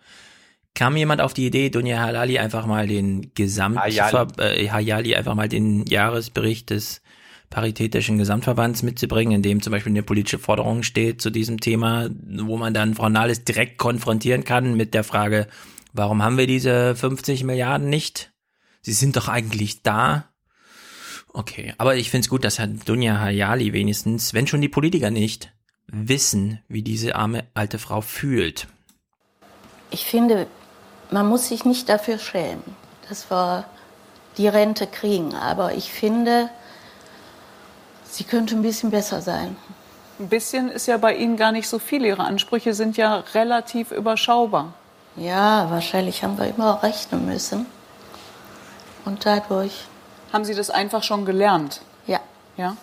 Kam 0.73 0.95
jemand 0.95 1.19
auf 1.21 1.33
die 1.33 1.47
Idee, 1.47 1.69
Dunja 1.69 1.99
Halali 1.99 2.39
einfach 2.39 2.65
mal 2.65 2.87
den 2.87 3.33
Gesamt 3.33 3.77
Hayali. 3.77 4.33
Äh, 4.37 4.69
Hayali 4.69 5.15
einfach 5.15 5.35
mal 5.35 5.49
den 5.49 5.85
Jahresbericht 5.85 6.69
des 6.69 7.01
Paritätischen 7.49 8.19
Gesamtverbands 8.19 8.83
mitzubringen, 8.83 9.33
in 9.33 9.41
dem 9.41 9.61
zum 9.61 9.71
Beispiel 9.71 9.91
eine 9.91 10.03
politische 10.03 10.37
Forderung 10.37 10.83
steht 10.83 11.19
zu 11.19 11.31
diesem 11.31 11.59
Thema, 11.59 12.09
wo 12.11 12.57
man 12.57 12.73
dann 12.73 12.93
Frau 12.93 13.09
Nahles 13.09 13.43
direkt 13.43 13.79
konfrontieren 13.79 14.43
kann 14.43 14.77
mit 14.77 14.93
der 14.93 15.03
Frage, 15.03 15.47
warum 15.91 16.21
haben 16.21 16.37
wir 16.37 16.45
diese 16.45 16.95
50 16.95 17.43
Milliarden 17.43 17.89
nicht? 17.89 18.31
Sie 18.81 18.93
sind 18.93 19.17
doch 19.17 19.27
eigentlich 19.27 19.81
da. 19.81 20.28
Okay, 21.33 21.73
aber 21.77 21.95
ich 21.95 22.09
finde 22.09 22.25
es 22.25 22.29
gut, 22.29 22.43
dass 22.43 22.59
Herr 22.59 22.67
Dunja 22.67 23.19
Hayali 23.19 23.73
wenigstens, 23.73 24.33
wenn 24.33 24.47
schon 24.47 24.61
die 24.61 24.69
Politiker 24.69 25.11
nicht, 25.11 25.51
wissen, 25.87 26.59
wie 26.67 26.81
diese 26.81 27.15
arme 27.15 27.45
alte 27.53 27.79
Frau 27.79 28.01
fühlt. 28.01 28.67
Ich 29.91 30.05
finde, 30.05 30.47
man 31.11 31.27
muss 31.27 31.47
sich 31.47 31.65
nicht 31.65 31.89
dafür 31.89 32.19
schämen, 32.19 32.63
dass 33.07 33.29
wir 33.31 33.65
die 34.37 34.47
Rente 34.47 34.87
kriegen. 34.87 35.33
Aber 35.35 35.73
ich 35.73 35.91
finde, 35.91 36.49
sie 38.05 38.23
könnte 38.23 38.55
ein 38.55 38.61
bisschen 38.61 38.91
besser 38.91 39.21
sein. 39.21 39.55
Ein 40.19 40.29
bisschen 40.29 40.69
ist 40.69 40.87
ja 40.87 40.97
bei 40.97 41.15
Ihnen 41.15 41.37
gar 41.37 41.51
nicht 41.51 41.67
so 41.67 41.79
viel. 41.79 42.05
Ihre 42.05 42.23
Ansprüche 42.23 42.73
sind 42.73 42.97
ja 42.97 43.23
relativ 43.33 43.91
überschaubar. 43.91 44.73
Ja, 45.15 45.69
wahrscheinlich 45.69 46.23
haben 46.23 46.37
wir 46.37 46.47
immer 46.47 46.83
rechnen 46.83 47.25
müssen. 47.25 47.65
Und 49.05 49.25
dadurch 49.25 49.85
haben 50.33 50.45
Sie 50.45 50.55
das 50.55 50.69
einfach 50.69 51.03
schon 51.03 51.25
gelernt? 51.25 51.81
Ja. 52.07 52.19
Ja. 52.57 52.75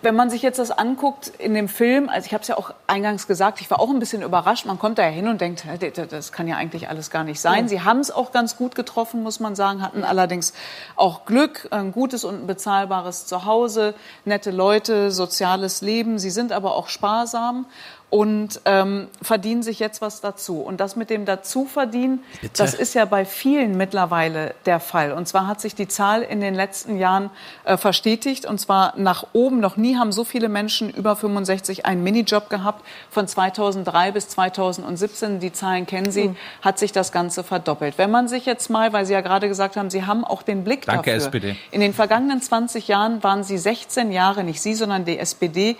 Wenn 0.00 0.14
man 0.14 0.30
sich 0.30 0.42
jetzt 0.42 0.60
das 0.60 0.70
anguckt 0.70 1.26
in 1.38 1.54
dem 1.54 1.68
Film, 1.68 2.08
also 2.08 2.24
ich 2.24 2.32
habe 2.32 2.42
es 2.42 2.46
ja 2.46 2.56
auch 2.56 2.72
eingangs 2.86 3.26
gesagt, 3.26 3.60
ich 3.60 3.68
war 3.68 3.80
auch 3.80 3.90
ein 3.90 3.98
bisschen 3.98 4.22
überrascht. 4.22 4.64
Man 4.64 4.78
kommt 4.78 4.96
da 4.98 5.02
ja 5.02 5.08
hin 5.08 5.26
und 5.26 5.40
denkt, 5.40 5.64
das 6.10 6.30
kann 6.30 6.46
ja 6.46 6.54
eigentlich 6.54 6.88
alles 6.88 7.10
gar 7.10 7.24
nicht 7.24 7.40
sein. 7.40 7.64
Ja. 7.64 7.68
Sie 7.68 7.80
haben 7.82 7.98
es 7.98 8.12
auch 8.12 8.30
ganz 8.30 8.56
gut 8.56 8.76
getroffen, 8.76 9.24
muss 9.24 9.40
man 9.40 9.56
sagen, 9.56 9.82
hatten 9.82 10.04
allerdings 10.04 10.52
auch 10.94 11.24
Glück, 11.24 11.66
ein 11.72 11.90
gutes 11.90 12.22
und 12.22 12.42
ein 12.42 12.46
bezahlbares 12.46 13.26
Zuhause, 13.26 13.92
nette 14.24 14.52
Leute, 14.52 15.10
soziales 15.10 15.80
Leben. 15.80 16.20
Sie 16.20 16.30
sind 16.30 16.52
aber 16.52 16.76
auch 16.76 16.86
sparsam 16.88 17.66
und 18.10 18.62
ähm, 18.64 19.08
verdienen 19.20 19.62
sich 19.62 19.78
jetzt 19.80 20.00
was 20.00 20.22
dazu. 20.22 20.60
Und 20.60 20.80
das 20.80 20.96
mit 20.96 21.10
dem 21.10 21.26
Dazuverdienen, 21.26 22.24
Bitte? 22.40 22.54
das 22.56 22.72
ist 22.72 22.94
ja 22.94 23.04
bei 23.04 23.26
vielen 23.26 23.76
mittlerweile 23.76 24.54
der 24.64 24.80
Fall. 24.80 25.12
Und 25.12 25.28
zwar 25.28 25.46
hat 25.46 25.60
sich 25.60 25.74
die 25.74 25.88
Zahl 25.88 26.22
in 26.22 26.40
den 26.40 26.54
letzten 26.54 26.96
Jahren 26.96 27.28
äh, 27.64 27.76
verstetigt 27.76 28.46
und 28.46 28.58
zwar 28.58 28.94
nach 28.96 29.26
oben. 29.34 29.60
Noch 29.60 29.76
nie 29.76 29.96
haben 29.96 30.12
so 30.12 30.24
viele 30.24 30.48
Menschen 30.48 30.88
über 30.88 31.16
65 31.16 31.84
einen 31.84 32.02
Minijob 32.02 32.48
gehabt. 32.48 32.82
Von 33.10 33.28
2003 33.28 34.12
bis 34.12 34.28
2017, 34.28 35.38
die 35.38 35.52
Zahlen 35.52 35.84
kennen 35.84 36.10
Sie, 36.10 36.28
mhm. 36.28 36.36
hat 36.62 36.78
sich 36.78 36.92
das 36.92 37.12
Ganze 37.12 37.44
verdoppelt. 37.44 37.98
Wenn 37.98 38.10
man 38.10 38.26
sich 38.26 38.46
jetzt 38.46 38.70
mal, 38.70 38.94
weil 38.94 39.04
Sie 39.04 39.12
ja 39.12 39.20
gerade 39.20 39.48
gesagt 39.48 39.76
haben, 39.76 39.90
Sie 39.90 40.06
haben 40.06 40.24
auch 40.24 40.42
den 40.42 40.64
Blick 40.64 40.86
Danke, 40.86 41.10
dafür. 41.10 41.26
SPD. 41.26 41.56
In 41.72 41.82
den 41.82 41.92
vergangenen 41.92 42.40
20 42.40 42.88
Jahren 42.88 43.22
waren 43.22 43.44
Sie 43.44 43.58
16 43.58 44.12
Jahre, 44.12 44.44
nicht 44.44 44.62
Sie, 44.62 44.74
sondern 44.74 45.04
die 45.04 45.18
SPD, 45.18 45.76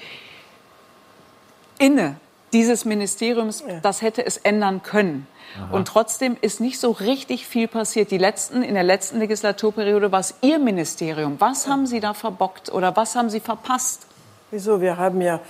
inne 1.78 2.16
dieses 2.52 2.84
Ministeriums, 2.84 3.62
das 3.82 4.02
hätte 4.02 4.24
es 4.24 4.38
ändern 4.38 4.82
können. 4.82 5.26
Aha. 5.56 5.74
Und 5.74 5.88
trotzdem 5.88 6.36
ist 6.40 6.60
nicht 6.60 6.78
so 6.78 6.90
richtig 6.90 7.46
viel 7.46 7.68
passiert. 7.68 8.10
Die 8.10 8.18
letzten, 8.18 8.62
in 8.62 8.74
der 8.74 8.82
letzten 8.82 9.18
Legislaturperiode 9.18 10.12
war 10.12 10.20
es 10.20 10.34
Ihr 10.42 10.58
Ministerium. 10.58 11.36
Was 11.38 11.66
haben 11.66 11.86
Sie 11.86 12.00
da 12.00 12.14
verbockt 12.14 12.70
oder 12.70 12.96
was 12.96 13.14
haben 13.16 13.30
Sie 13.30 13.40
verpasst? 13.40 14.06
Wieso? 14.50 14.80
Wir 14.80 14.96
haben 14.96 15.20
ja 15.20 15.40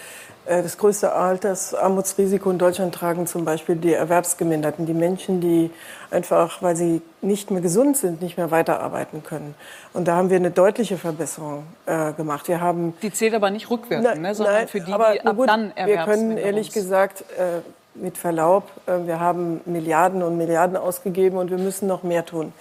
das 0.49 0.79
größte 0.79 1.13
Altersarmutsrisiko 1.13 2.51
in 2.51 2.59
Deutschland 2.59 2.95
tragen 2.95 3.27
zum 3.27 3.45
Beispiel 3.45 3.77
die 3.77 3.93
Erwerbsgeminderten, 3.93 4.87
die 4.87 4.95
Menschen, 4.95 5.41
die 5.41 5.71
einfach, 6.11 6.63
weil 6.63 6.75
sie 6.75 7.03
nicht 7.21 7.51
mehr 7.51 7.61
gesund 7.61 7.97
sind, 7.97 8.23
nicht 8.23 8.37
mehr 8.37 8.51
weiterarbeiten 8.51 9.23
können. 9.23 9.55
Und 9.93 10.09
da 10.09 10.17
haben 10.17 10.31
wir 10.31 10.37
eine 10.37 10.51
deutliche 10.51 10.97
Verbesserung 10.97 11.65
äh, 11.87 12.13
gemacht. 12.13 12.49
Wir 12.49 12.61
haben 12.61 12.95
die 13.03 13.13
zählt 13.13 13.35
aber 13.35 13.51
nicht 13.51 13.71
rückwirkend, 13.71 14.09
na, 14.15 14.19
ne, 14.19 14.35
sondern 14.35 14.55
nein, 14.55 14.69
für 14.69 14.81
die, 14.81 14.93
aber, 14.93 15.13
die 15.13 15.21
ab 15.21 15.37
gut, 15.37 15.49
dann 15.49 15.73
Wir 15.77 15.99
können 16.05 16.37
ehrlich 16.39 16.73
gesagt 16.73 17.25
äh, 17.39 17.61
mit 17.95 18.17
Verlaub, 18.17 18.65
äh, 18.87 19.07
wir 19.07 19.21
haben 19.21 19.61
Milliarden 19.67 20.23
und 20.23 20.37
Milliarden 20.39 20.77
ausgegeben 20.77 21.37
und 21.37 21.51
wir 21.51 21.59
müssen 21.59 21.87
noch 21.89 22.03
mehr 22.03 22.25
tun. 22.25 22.53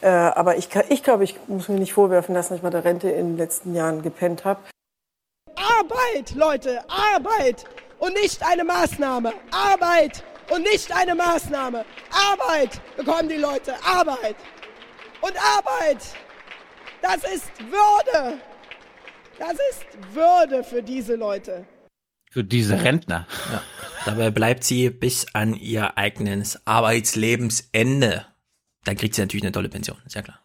Äh, 0.00 0.08
aber 0.08 0.56
ich, 0.56 0.68
ich 0.88 1.02
glaube, 1.02 1.24
ich 1.24 1.36
muss 1.46 1.68
mir 1.68 1.78
nicht 1.78 1.92
vorwerfen, 1.92 2.34
dass 2.34 2.50
ich 2.50 2.60
bei 2.60 2.70
der 2.70 2.84
Rente 2.84 3.08
in 3.08 3.30
den 3.30 3.36
letzten 3.36 3.74
Jahren 3.74 4.02
gepennt 4.02 4.44
habe. 4.44 4.60
Arbeit, 5.56 6.34
Leute, 6.34 6.80
Arbeit 6.88 7.64
und 7.98 8.14
nicht 8.14 8.42
eine 8.44 8.64
Maßnahme. 8.64 9.32
Arbeit 9.50 10.24
und 10.50 10.62
nicht 10.62 10.94
eine 10.94 11.14
Maßnahme. 11.14 11.84
Arbeit 12.10 12.80
bekommen 12.96 13.28
die 13.28 13.36
Leute, 13.36 13.74
Arbeit. 13.84 14.36
Und 15.20 15.34
Arbeit, 15.36 15.98
das 17.00 17.16
ist 17.32 17.50
Würde. 17.70 18.38
Das 19.38 19.52
ist 19.52 20.14
Würde 20.14 20.64
für 20.64 20.82
diese 20.82 21.14
Leute. 21.14 21.66
Für 22.30 22.44
diese 22.44 22.82
Rentner. 22.82 23.26
Ja. 23.52 23.62
Dabei 24.04 24.30
bleibt 24.30 24.64
sie 24.64 24.90
bis 24.90 25.26
an 25.34 25.54
ihr 25.54 25.96
eigenes 25.96 26.66
Arbeitslebensende. 26.66 28.26
Dann 28.84 28.96
kriegt 28.96 29.14
sie 29.14 29.20
natürlich 29.20 29.44
eine 29.44 29.52
tolle 29.52 29.68
Pension, 29.68 29.98
ist 30.06 30.14
ja 30.14 30.22
klar. 30.22 30.41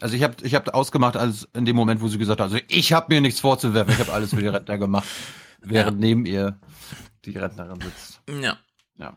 Also 0.00 0.14
ich 0.14 0.22
habe 0.22 0.36
ich 0.42 0.54
hab 0.54 0.72
ausgemacht, 0.74 1.16
als 1.16 1.48
in 1.54 1.64
dem 1.64 1.76
Moment, 1.76 2.00
wo 2.00 2.08
sie 2.08 2.18
gesagt 2.18 2.40
hat, 2.40 2.52
also 2.52 2.58
ich 2.68 2.92
habe 2.92 3.12
mir 3.12 3.20
nichts 3.20 3.40
vorzuwerfen, 3.40 3.92
ich 3.92 4.00
habe 4.00 4.12
alles 4.12 4.30
für 4.30 4.40
die 4.40 4.48
Rentner 4.48 4.78
gemacht, 4.78 5.08
während 5.60 6.00
ja. 6.00 6.06
neben 6.06 6.26
ihr 6.26 6.58
die 7.24 7.36
Rentnerin 7.36 7.80
sitzt. 7.80 8.20
Ja. 8.28 8.58
Ja. 8.96 9.16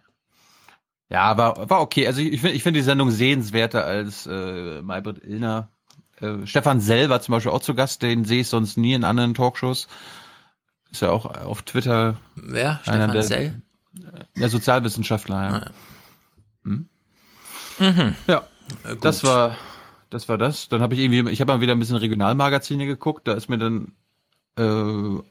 Ja, 1.10 1.38
war, 1.38 1.70
war 1.70 1.82
okay. 1.82 2.08
Also 2.08 2.22
ich 2.22 2.42
finde 2.42 2.56
ich 2.56 2.64
finde 2.64 2.80
die 2.80 2.86
Sendung 2.86 3.12
sehenswerter 3.12 3.86
als 3.86 4.26
äh, 4.28 4.82
Maybrit 4.82 5.24
Illner. 5.24 5.70
Äh, 6.20 6.46
Stefan 6.46 6.80
Sell 6.80 7.10
war 7.10 7.22
zum 7.22 7.34
Beispiel 7.34 7.52
auch 7.52 7.62
zu 7.62 7.76
Gast, 7.76 8.02
den 8.02 8.26
sehe 8.26 8.42
ich 8.42 8.48
sonst 8.48 8.78
nie 8.78 8.94
in 8.94 9.04
anderen 9.04 9.34
Talkshows. 9.34 9.88
Ist 10.92 11.02
ja 11.02 11.10
auch 11.10 11.26
auf 11.26 11.62
Twitter. 11.64 12.18
Wer? 12.36 12.80
Stefan 12.84 13.12
der, 13.12 13.24
Sell? 13.24 13.62
Der 14.38 14.50
Sozialwissenschaftler, 14.50 15.36
ja. 15.36 15.50
Ah, 15.50 15.60
ja. 15.60 15.72
Hm? 16.64 16.90
Mhm. 17.80 18.16
Ja, 18.28 18.44
Gut. 18.84 19.06
das 19.06 19.24
war 19.24 19.58
das 20.12 20.30
war 20.30 20.38
das. 20.38 20.70
Dann 20.70 20.82
habe 20.82 20.94
ich 20.94 21.00
irgendwie, 21.00 21.32
ich 21.32 21.42
habe 21.42 21.54
mal 21.54 21.62
wieder 21.62 21.74
ein 21.74 21.80
bisschen 21.80 21.96
Regionalmagazine 21.96 22.86
geguckt. 22.86 23.28
Da 23.28 23.34
ist 23.34 23.50
mir 23.50 23.58
dann 23.58 23.94
äh, 24.58 25.24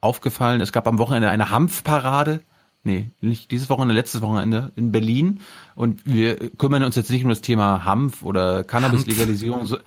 aufgefallen, 0.00 0.60
es 0.60 0.72
gab 0.72 0.86
am 0.86 0.98
Wochenende 0.98 1.28
eine 1.28 1.50
Hanfparade. 1.50 2.40
Nee, 2.84 3.10
nicht 3.20 3.50
dieses 3.50 3.68
Wochenende, 3.68 3.94
letztes 3.94 4.22
Wochenende 4.22 4.72
in 4.76 4.90
Berlin. 4.90 5.40
Und 5.74 6.06
wir 6.06 6.50
kümmern 6.50 6.82
uns 6.84 6.96
jetzt 6.96 7.10
nicht 7.10 7.24
um 7.24 7.30
das 7.30 7.40
Thema 7.40 7.84
Hanf 7.84 8.22
oder 8.22 8.64
Cannabis-Legalisierung. 8.64 9.66
So, 9.66 9.78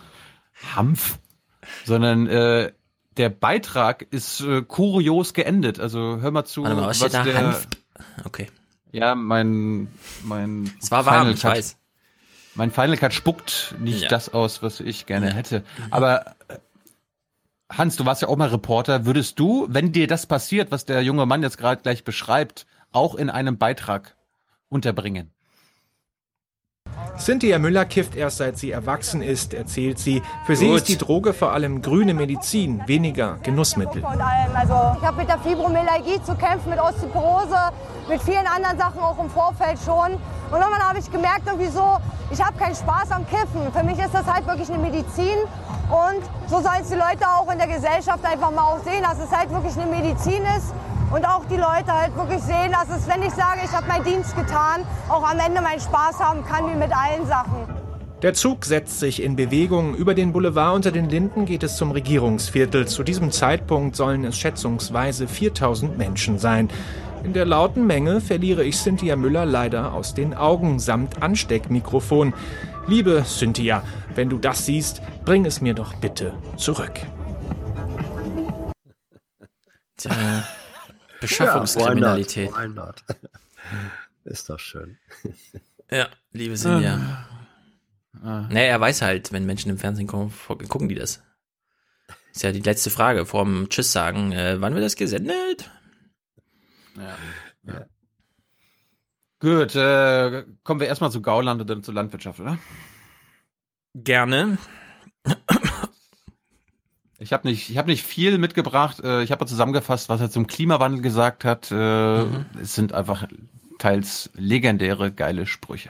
Hanf, 0.75 1.19
sondern 1.85 2.27
äh, 2.27 2.71
der 3.17 3.29
Beitrag 3.29 4.01
ist 4.11 4.41
äh, 4.41 4.61
kurios 4.61 5.33
geendet. 5.33 5.79
Also 5.79 6.19
hör 6.21 6.31
mal 6.31 6.45
zu, 6.45 6.63
Warte 6.63 6.75
mal, 6.75 6.87
was, 6.87 7.01
was 7.01 7.11
der 7.11 7.37
Hanf? 7.37 7.67
Okay. 8.23 8.47
Ja, 8.91 9.15
mein 9.15 9.89
mein 10.23 10.71
Es 10.81 10.91
war 10.91 11.05
warm, 11.05 11.29
ich 11.29 11.43
weiß. 11.43 11.77
Mein 12.55 12.71
Final 12.71 12.97
Cut 12.97 13.13
spuckt 13.13 13.75
nicht 13.79 14.03
ja. 14.03 14.09
das 14.09 14.33
aus, 14.33 14.63
was 14.63 14.79
ich 14.79 15.05
gerne 15.05 15.33
hätte. 15.33 15.63
Aber 15.91 16.35
äh, 16.47 16.57
Hans, 17.71 17.97
du 17.97 18.05
warst 18.05 18.21
ja 18.21 18.29
auch 18.29 18.37
mal 18.37 18.49
Reporter. 18.49 19.05
Würdest 19.05 19.39
du, 19.39 19.67
wenn 19.69 19.91
dir 19.91 20.07
das 20.07 20.25
passiert, 20.25 20.71
was 20.71 20.85
der 20.85 21.01
junge 21.01 21.25
Mann 21.25 21.43
jetzt 21.43 21.57
gerade 21.57 21.81
gleich 21.81 22.03
beschreibt, 22.03 22.65
auch 22.91 23.15
in 23.15 23.29
einem 23.29 23.57
Beitrag 23.57 24.15
unterbringen? 24.69 25.31
Cynthia 27.17 27.59
Müller 27.59 27.85
kifft 27.85 28.15
erst 28.15 28.37
seit 28.37 28.57
sie 28.57 28.71
erwachsen 28.71 29.21
ist, 29.21 29.53
erzählt 29.53 29.99
sie. 29.99 30.21
Für 30.45 30.55
sie 30.55 30.69
ist 30.69 30.87
die 30.87 30.97
Droge 30.97 31.33
vor 31.33 31.53
allem 31.53 31.81
grüne 31.81 32.13
Medizin, 32.13 32.81
weniger 32.87 33.37
Genussmittel. 33.41 34.03
Also 34.03 34.97
ich 34.99 35.05
habe 35.05 35.17
mit 35.17 35.29
der 35.29 35.39
Fibromyalgie 35.39 36.21
zu 36.23 36.35
kämpfen, 36.35 36.69
mit 36.69 36.79
Osteoporose, 36.79 37.57
mit 38.07 38.21
vielen 38.21 38.45
anderen 38.47 38.77
Sachen 38.77 38.99
auch 38.99 39.17
im 39.19 39.29
Vorfeld 39.29 39.77
schon. 39.83 40.13
Und 40.51 40.59
irgendwann 40.61 40.87
habe 40.87 40.99
ich 40.99 41.11
gemerkt, 41.11 41.43
irgendwie 41.45 41.69
so, 41.69 41.97
ich 42.31 42.43
habe 42.43 42.57
keinen 42.57 42.75
Spaß 42.75 43.11
am 43.11 43.25
Kiffen. 43.27 43.71
Für 43.73 43.83
mich 43.83 43.97
ist 43.99 44.13
das 44.13 44.25
halt 44.25 44.45
wirklich 44.47 44.69
eine 44.69 44.79
Medizin. 44.79 45.37
Und 45.89 46.21
so 46.47 46.61
sollen 46.61 46.81
es 46.81 46.89
die 46.89 46.95
Leute 46.95 47.27
auch 47.27 47.51
in 47.51 47.57
der 47.57 47.67
Gesellschaft 47.67 48.23
einfach 48.25 48.51
mal 48.51 48.63
auch 48.63 48.83
sehen, 48.83 49.03
dass 49.03 49.19
es 49.19 49.31
halt 49.31 49.51
wirklich 49.51 49.77
eine 49.77 49.85
Medizin 49.89 50.43
ist 50.57 50.73
und 51.11 51.25
auch 51.25 51.45
die 51.45 51.57
Leute 51.57 51.91
halt 51.91 52.15
wirklich 52.15 52.41
sehen, 52.41 52.71
dass 52.71 52.89
es, 52.89 53.07
wenn 53.07 53.21
ich 53.21 53.33
sage, 53.33 53.61
ich 53.63 53.71
habe 53.71 53.87
meinen 53.87 54.03
Dienst 54.03 54.35
getan, 54.35 54.83
auch 55.09 55.23
am 55.23 55.39
Ende 55.39 55.61
meinen 55.61 55.79
Spaß 55.79 56.19
haben 56.19 56.43
kann, 56.45 56.67
wie 56.71 56.75
mit 56.75 56.91
allen 56.91 57.27
Sachen. 57.27 57.85
Der 58.21 58.33
Zug 58.33 58.65
setzt 58.65 58.99
sich 58.99 59.21
in 59.21 59.35
Bewegung. 59.35 59.93
Über 59.93 60.15
den 60.15 60.33
Boulevard 60.33 60.75
unter 60.75 60.91
den 60.91 61.09
Linden 61.09 61.45
geht 61.45 61.61
es 61.61 61.77
zum 61.77 61.91
Regierungsviertel. 61.91 62.87
Zu 62.87 63.03
diesem 63.03 63.31
Zeitpunkt 63.31 63.95
sollen 63.95 64.25
es 64.25 64.37
schätzungsweise 64.37 65.27
4000 65.27 65.97
Menschen 65.97 66.39
sein. 66.39 66.69
In 67.25 67.33
der 67.33 67.45
lauten 67.45 67.87
Menge 67.87 68.21
verliere 68.21 68.63
ich 68.63 68.77
Cynthia 68.77 69.15
Müller 69.15 69.47
leider 69.47 69.93
aus 69.93 70.13
den 70.13 70.35
Augen 70.35 70.77
samt 70.79 71.23
Ansteckmikrofon. 71.23 72.35
Liebe 72.85 73.23
Cynthia, 73.25 73.83
wenn 74.13 74.29
du 74.29 74.37
das 74.37 74.67
siehst, 74.67 75.01
bring 75.25 75.43
es 75.47 75.59
mir 75.59 75.73
doch 75.73 75.95
bitte 75.95 76.35
zurück. 76.55 76.93
Tja. 79.97 80.47
Beschaffungskriminalität. 81.19 82.51
Ja, 82.51 82.61
why 82.61 82.67
not? 82.67 83.03
Ist 84.23 84.51
doch 84.51 84.59
schön. 84.59 84.99
Ja, 85.89 86.09
liebe 86.31 86.55
Sinja. 86.55 87.25
Ah. 88.23 88.41
Naja, 88.51 88.67
er 88.67 88.79
weiß 88.79 89.01
halt, 89.01 89.33
wenn 89.33 89.47
Menschen 89.47 89.71
im 89.71 89.79
Fernsehen 89.79 90.05
kommen, 90.05 90.31
gucken 90.67 90.89
die 90.89 90.95
das. 90.95 91.23
Ist 92.35 92.43
ja 92.43 92.51
die 92.51 92.61
letzte 92.61 92.91
Frage 92.91 93.25
vorm 93.25 93.67
Tschüss 93.69 93.91
sagen. 93.91 94.31
Äh, 94.31 94.61
wann 94.61 94.75
wird 94.75 94.85
das 94.85 94.95
gesendet? 94.95 95.71
Ja. 96.97 97.73
ja. 97.73 97.85
Gut, 99.39 99.75
äh, 99.75 100.45
kommen 100.63 100.79
wir 100.79 100.87
erstmal 100.87 101.11
zu 101.11 101.21
Gauland 101.21 101.61
und 101.61 101.69
dann 101.69 101.83
zur 101.83 101.93
Landwirtschaft, 101.93 102.39
oder? 102.39 102.57
Gerne. 103.93 104.57
Ich 107.17 107.31
habe 107.31 107.47
nicht, 107.47 107.69
ich 107.69 107.77
habe 107.77 107.89
nicht 107.89 108.03
viel 108.03 108.37
mitgebracht. 108.37 109.01
Äh, 109.03 109.23
ich 109.23 109.31
habe 109.31 109.45
zusammengefasst, 109.45 110.09
was 110.09 110.21
er 110.21 110.29
zum 110.29 110.47
Klimawandel 110.47 111.01
gesagt 111.01 111.45
hat. 111.45 111.71
Äh, 111.71 111.75
mhm. 112.25 112.45
Es 112.61 112.75
sind 112.75 112.93
einfach 112.93 113.27
teils 113.79 114.29
legendäre, 114.35 115.11
geile 115.11 115.45
Sprüche. 115.45 115.89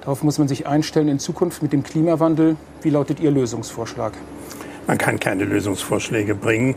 Darauf 0.00 0.22
muss 0.22 0.38
man 0.38 0.48
sich 0.48 0.66
einstellen 0.66 1.08
in 1.08 1.18
Zukunft 1.18 1.62
mit 1.62 1.72
dem 1.72 1.82
Klimawandel. 1.82 2.56
Wie 2.82 2.90
lautet 2.90 3.20
Ihr 3.20 3.30
Lösungsvorschlag? 3.30 4.12
Man 4.86 4.96
kann 4.96 5.20
keine 5.20 5.44
Lösungsvorschläge 5.44 6.34
bringen. 6.34 6.76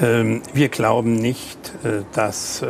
Ähm, 0.00 0.42
wir 0.52 0.68
glauben 0.68 1.14
nicht, 1.14 1.58
äh, 1.84 2.02
dass 2.12 2.64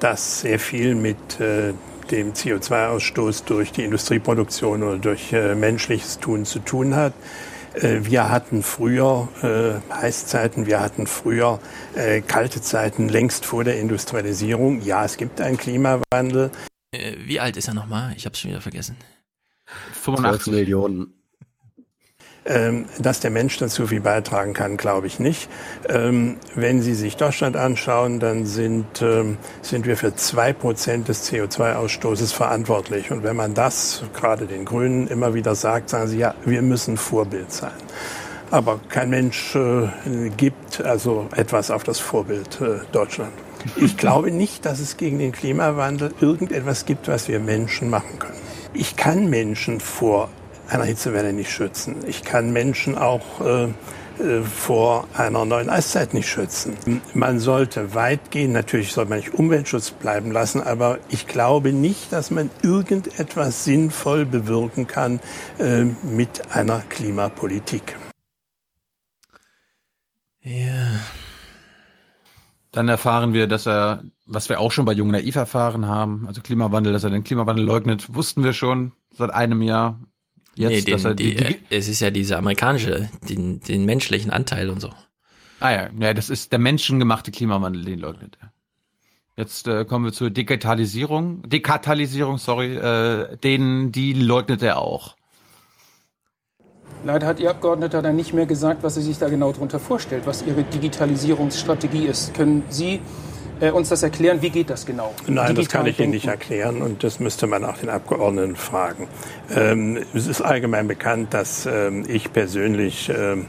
das 0.00 0.40
sehr 0.40 0.58
viel 0.58 0.94
mit 0.94 1.40
dem 1.40 2.32
CO2-Ausstoß 2.34 3.44
durch 3.46 3.72
die 3.72 3.82
Industrieproduktion 3.82 4.82
oder 4.82 4.98
durch 4.98 5.32
menschliches 5.32 6.18
Tun 6.18 6.44
zu 6.44 6.58
tun 6.58 6.94
hat. 6.94 7.14
Äh, 7.76 8.04
wir 8.04 8.30
hatten 8.30 8.62
früher 8.62 9.28
äh, 9.42 9.94
Heißzeiten, 9.94 10.66
wir 10.66 10.80
hatten 10.80 11.06
früher 11.06 11.60
äh, 11.94 12.20
kalte 12.22 12.60
Zeiten 12.62 13.08
längst 13.08 13.44
vor 13.44 13.64
der 13.64 13.78
Industrialisierung. 13.78 14.80
Ja, 14.80 15.04
es 15.04 15.16
gibt 15.16 15.40
einen 15.40 15.56
Klimawandel. 15.56 16.50
Äh, 16.92 17.16
wie 17.24 17.38
alt 17.38 17.56
ist 17.56 17.68
er 17.68 17.74
nochmal? 17.74 18.14
Ich 18.16 18.24
habe 18.24 18.32
es 18.32 18.40
schon 18.40 18.50
wieder 18.50 18.60
vergessen. 18.60 18.96
85 19.92 20.52
Millionen. 20.52 21.12
Ähm, 22.48 22.84
dass 23.00 23.18
der 23.18 23.32
Mensch 23.32 23.58
dazu 23.58 23.88
viel 23.88 24.00
beitragen 24.00 24.52
kann, 24.52 24.76
glaube 24.76 25.08
ich 25.08 25.18
nicht. 25.18 25.48
Ähm, 25.88 26.36
wenn 26.54 26.80
Sie 26.80 26.94
sich 26.94 27.16
Deutschland 27.16 27.56
anschauen, 27.56 28.20
dann 28.20 28.46
sind, 28.46 29.02
ähm, 29.02 29.36
sind 29.62 29.84
wir 29.84 29.96
für 29.96 30.14
zwei 30.14 30.52
Prozent 30.52 31.08
des 31.08 31.28
CO2-Ausstoßes 31.28 32.32
verantwortlich. 32.32 33.10
Und 33.10 33.24
wenn 33.24 33.34
man 33.34 33.54
das 33.54 34.04
gerade 34.14 34.46
den 34.46 34.64
Grünen 34.64 35.08
immer 35.08 35.34
wieder 35.34 35.56
sagt, 35.56 35.90
sagen 35.90 36.06
sie, 36.06 36.18
ja, 36.18 36.34
wir 36.44 36.62
müssen 36.62 36.96
Vorbild 36.96 37.50
sein. 37.52 37.72
Aber 38.52 38.78
kein 38.90 39.10
Mensch 39.10 39.56
äh, 39.56 39.88
gibt 40.36 40.80
also 40.80 41.26
etwas 41.34 41.72
auf 41.72 41.82
das 41.82 41.98
Vorbild 41.98 42.60
äh, 42.60 42.78
Deutschland. 42.92 43.32
Ich 43.74 43.96
glaube 43.96 44.30
nicht, 44.30 44.64
dass 44.64 44.78
es 44.78 44.96
gegen 44.96 45.18
den 45.18 45.32
Klimawandel 45.32 46.14
irgendetwas 46.20 46.86
gibt, 46.86 47.08
was 47.08 47.26
wir 47.26 47.40
Menschen 47.40 47.90
machen 47.90 48.20
können. 48.20 48.38
Ich 48.72 48.94
kann 48.94 49.28
Menschen 49.28 49.80
vor 49.80 50.28
einer 50.68 50.84
Hitzewelle 50.84 51.32
nicht 51.32 51.50
schützen. 51.50 51.96
Ich 52.06 52.22
kann 52.22 52.52
Menschen 52.52 52.96
auch 52.96 53.40
äh, 53.40 53.68
äh, 54.18 54.40
vor 54.42 55.06
einer 55.14 55.44
neuen 55.44 55.68
Eiszeit 55.68 56.14
nicht 56.14 56.28
schützen. 56.28 56.76
Man 57.12 57.38
sollte 57.38 57.94
weitgehend, 57.94 58.54
natürlich 58.54 58.92
soll 58.92 59.04
man 59.04 59.18
nicht 59.18 59.34
Umweltschutz 59.34 59.90
bleiben 59.90 60.32
lassen, 60.32 60.62
aber 60.62 60.98
ich 61.10 61.26
glaube 61.26 61.72
nicht, 61.72 62.12
dass 62.12 62.30
man 62.30 62.50
irgendetwas 62.62 63.64
sinnvoll 63.64 64.24
bewirken 64.24 64.86
kann 64.86 65.20
äh, 65.58 65.84
mit 65.84 66.54
einer 66.54 66.80
Klimapolitik. 66.88 67.96
Ja. 70.40 71.00
Dann 72.72 72.88
erfahren 72.88 73.32
wir, 73.32 73.46
dass 73.48 73.66
er, 73.66 74.04
was 74.26 74.48
wir 74.48 74.60
auch 74.60 74.70
schon 74.70 74.84
bei 74.84 74.92
Jung 74.92 75.10
Naiv 75.10 75.36
erfahren 75.36 75.86
haben, 75.86 76.26
also 76.26 76.40
Klimawandel, 76.40 76.92
dass 76.92 77.04
er 77.04 77.10
den 77.10 77.24
Klimawandel 77.24 77.64
leugnet, 77.64 78.14
wussten 78.14 78.44
wir 78.44 78.52
schon 78.52 78.92
seit 79.12 79.30
einem 79.30 79.60
Jahr. 79.62 79.98
Jetzt, 80.56 80.88
nee, 80.88 80.96
den, 80.96 81.16
die, 81.16 81.34
die, 81.34 81.58
es 81.70 81.86
ist 81.86 82.00
ja 82.00 82.10
dieser 82.10 82.38
amerikanische, 82.38 83.10
den, 83.28 83.60
den 83.60 83.84
menschlichen 83.84 84.30
Anteil 84.30 84.70
und 84.70 84.80
so. 84.80 84.90
Ah 85.60 85.70
ja, 85.70 85.90
ja, 85.98 86.14
das 86.14 86.30
ist 86.30 86.52
der 86.52 86.58
menschengemachte 86.58 87.30
Klimawandel, 87.30 87.84
den 87.84 87.98
leugnet 87.98 88.38
er. 88.40 88.52
Jetzt 89.36 89.68
äh, 89.68 89.84
kommen 89.84 90.06
wir 90.06 90.12
zur 90.12 90.30
Digitalisierung, 90.30 91.42
Dekatalisierung, 91.46 92.38
sorry, 92.38 92.74
äh, 92.76 93.36
den, 93.36 93.92
die 93.92 94.14
leugnet 94.14 94.62
er 94.62 94.78
auch. 94.78 95.14
Leider 97.04 97.26
hat 97.26 97.38
Ihr 97.38 97.50
Abgeordneter 97.50 98.00
dann 98.00 98.16
nicht 98.16 98.32
mehr 98.32 98.46
gesagt, 98.46 98.82
was 98.82 98.96
er 98.96 99.02
sich 99.02 99.18
da 99.18 99.28
genau 99.28 99.52
darunter 99.52 99.78
vorstellt, 99.78 100.26
was 100.26 100.42
Ihre 100.42 100.62
Digitalisierungsstrategie 100.64 102.06
ist. 102.06 102.32
Können 102.32 102.62
Sie 102.70 103.00
äh, 103.60 103.70
uns 103.70 103.88
das 103.88 104.02
erklären? 104.02 104.42
Wie 104.42 104.50
geht 104.50 104.70
das 104.70 104.86
genau? 104.86 105.14
Nein, 105.26 105.54
Digital 105.54 105.54
das 105.54 105.68
kann 105.68 105.86
ich 105.86 106.00
Ihnen 106.00 106.10
nicht 106.10 106.26
erklären 106.26 106.82
und 106.82 107.04
das 107.04 107.20
müsste 107.20 107.46
man 107.46 107.64
auch 107.64 107.78
den 107.78 107.88
Abgeordneten 107.88 108.56
fragen. 108.56 109.08
Ähm, 109.54 109.98
es 110.14 110.26
ist 110.26 110.40
allgemein 110.40 110.88
bekannt, 110.88 111.34
dass 111.34 111.66
ähm, 111.66 112.04
ich 112.08 112.32
persönlich 112.32 113.08
ähm, 113.08 113.46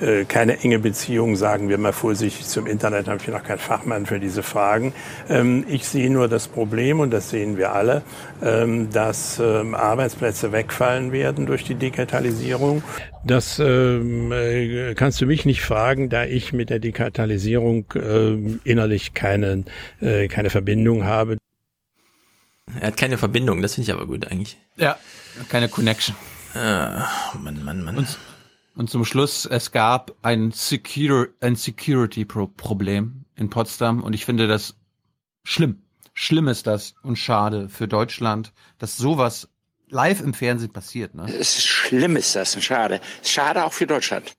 äh, 0.00 0.24
keine 0.24 0.60
enge 0.60 0.78
Beziehung, 0.80 1.36
sagen 1.36 1.68
wir 1.68 1.78
mal 1.78 1.92
vorsichtig, 1.92 2.46
zum 2.46 2.66
Internet, 2.66 3.06
habe 3.06 3.20
ich 3.22 3.28
noch 3.28 3.44
kein 3.44 3.58
Fachmann 3.58 4.06
für 4.06 4.18
diese 4.18 4.42
Fragen. 4.42 4.92
Ähm, 5.28 5.64
ich 5.68 5.86
sehe 5.86 6.10
nur 6.10 6.28
das 6.28 6.48
Problem, 6.48 7.00
und 7.00 7.12
das 7.12 7.30
sehen 7.30 7.56
wir 7.56 7.72
alle, 7.72 8.02
ähm, 8.42 8.90
dass 8.90 9.38
ähm, 9.38 9.74
Arbeitsplätze 9.74 10.50
wegfallen 10.52 11.12
werden 11.12 11.46
durch 11.46 11.64
die 11.64 11.76
Digitalisierung. 11.76 12.82
Das 13.26 13.58
äh, 13.58 14.94
kannst 14.94 15.20
du 15.20 15.26
mich 15.26 15.44
nicht 15.44 15.62
fragen, 15.62 16.10
da 16.10 16.24
ich 16.24 16.52
mit 16.52 16.70
der 16.70 16.78
Digitalisierung 16.78 17.86
äh, 17.94 18.34
innerlich 18.64 19.14
keine, 19.14 19.64
äh, 20.00 20.28
keine 20.28 20.50
Verbindung 20.50 21.04
habe. 21.04 21.38
Er 22.80 22.88
hat 22.88 22.96
keine 22.96 23.18
Verbindung, 23.18 23.62
das 23.62 23.74
finde 23.74 23.90
ich 23.90 23.94
aber 23.94 24.06
gut 24.06 24.30
eigentlich. 24.30 24.58
Ja, 24.76 24.98
keine 25.48 25.68
Connection. 25.68 26.14
Ah, 26.54 27.06
Mann, 27.42 27.64
Mann, 27.64 27.82
Mann. 27.82 27.96
Und 27.96 28.18
und 28.76 28.90
zum 28.90 29.04
Schluss, 29.04 29.46
es 29.46 29.70
gab 29.70 30.12
ein, 30.22 30.50
Secure, 30.50 31.28
ein 31.40 31.54
Security-Problem 31.54 33.24
in 33.36 33.50
Potsdam 33.50 34.02
und 34.02 34.14
ich 34.14 34.24
finde 34.24 34.48
das 34.48 34.74
schlimm. 35.44 35.82
Schlimm 36.12 36.48
ist 36.48 36.66
das 36.66 36.94
und 37.02 37.16
schade 37.16 37.68
für 37.68 37.86
Deutschland, 37.86 38.52
dass 38.78 38.96
sowas 38.96 39.48
live 39.88 40.20
im 40.20 40.34
Fernsehen 40.34 40.72
passiert. 40.72 41.14
Ne? 41.14 41.24
Es 41.26 41.58
ist 41.58 41.66
schlimm 41.66 42.16
ist 42.16 42.34
das 42.34 42.54
und 42.54 42.62
schade. 42.62 43.00
Schade 43.22 43.64
auch 43.64 43.72
für 43.72 43.86
Deutschland. 43.86 44.34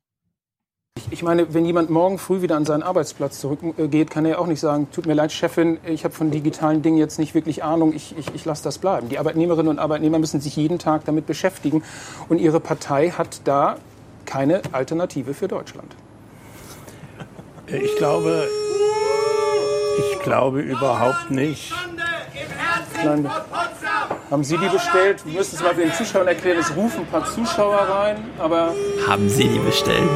Ich 1.12 1.24
meine, 1.24 1.54
wenn 1.54 1.66
jemand 1.66 1.90
morgen 1.90 2.18
früh 2.18 2.42
wieder 2.42 2.56
an 2.56 2.66
seinen 2.66 2.82
Arbeitsplatz 2.82 3.40
zurückgeht, 3.40 4.10
kann 4.10 4.26
er 4.26 4.40
auch 4.40 4.48
nicht 4.48 4.62
sagen, 4.62 4.88
tut 4.92 5.06
mir 5.06 5.14
leid, 5.14 5.32
Chefin, 5.32 5.78
ich 5.86 6.06
habe 6.06 6.14
von 6.14 6.32
digitalen 6.32 6.82
Dingen 6.82 6.98
jetzt 6.98 7.20
nicht 7.20 7.36
wirklich 7.36 7.64
Ahnung, 7.64 7.94
ich, 7.94 8.18
ich, 8.18 8.34
ich 8.34 8.46
lasse 8.46 8.64
das 8.64 8.78
bleiben. 8.78 9.10
Die 9.10 9.20
Arbeitnehmerinnen 9.20 9.68
und 9.68 9.78
Arbeitnehmer 9.78 10.20
müssen 10.20 10.40
sich 10.40 10.56
jeden 10.56 10.80
Tag 10.80 11.04
damit 11.06 11.28
beschäftigen. 11.28 11.84
Und 12.30 12.40
ihre 12.40 12.62
Partei 12.62 13.10
hat 13.10 13.42
da 13.44 13.78
keine 14.26 14.62
Alternative 14.72 15.34
für 15.34 15.48
Deutschland. 15.48 15.96
Ich 17.68 17.96
glaube, 17.98 18.48
ich 20.00 20.20
glaube 20.22 20.62
überhaupt 20.62 21.30
nicht. 21.30 21.74
Nein. 23.04 23.30
Haben 24.36 24.44
Sie 24.44 24.58
die 24.58 24.68
bestellt? 24.68 25.26
Wir 25.26 25.38
müssen 25.38 25.56
es 25.56 25.64
mal 25.64 25.74
den 25.74 25.94
Zuschauern 25.94 26.28
erklären. 26.28 26.58
Es 26.58 26.76
rufen 26.76 27.04
ein 27.04 27.06
paar 27.06 27.24
Zuschauer 27.24 27.78
rein, 27.78 28.18
aber. 28.38 28.76
Haben 29.08 29.30
Sie 29.30 29.48
die 29.48 29.60
bestellt? 29.60 30.10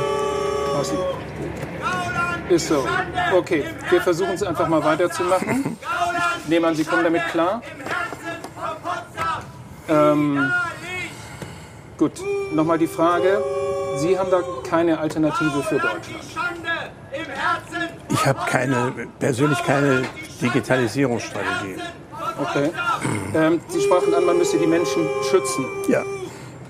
Ist 2.49 2.67
so. 2.67 2.85
Okay, 3.33 3.64
wir 3.89 4.01
versuchen 4.01 4.33
es 4.33 4.43
einfach 4.43 4.67
mal 4.67 4.83
weiterzumachen. 4.83 5.77
Ich 6.43 6.49
nehme 6.49 6.67
an, 6.67 6.75
Sie 6.75 6.83
kommen 6.83 7.06
damit 7.06 7.25
klar. 7.30 7.61
Ähm, 9.88 10.51
gut, 11.98 12.11
nochmal 12.51 12.77
die 12.77 12.88
Frage. 12.88 13.41
Sie 13.99 14.19
haben 14.19 14.31
da 14.31 14.41
keine 14.69 14.99
Alternative 14.99 15.64
für 15.64 15.75
Deutschland. 15.75 16.25
Ich 18.09 18.25
habe 18.25 18.39
keine, 18.49 19.07
persönlich 19.17 19.64
keine 19.64 20.03
Digitalisierungsstrategie. 20.41 21.77
Okay. 22.38 22.69
Ähm, 23.33 23.59
Sie 23.67 23.82
sprachen 23.82 24.14
an, 24.14 24.25
man 24.25 24.38
müsse 24.38 24.58
die 24.58 24.67
Menschen 24.67 25.08
schützen. 25.30 25.66
Ja. 25.88 26.03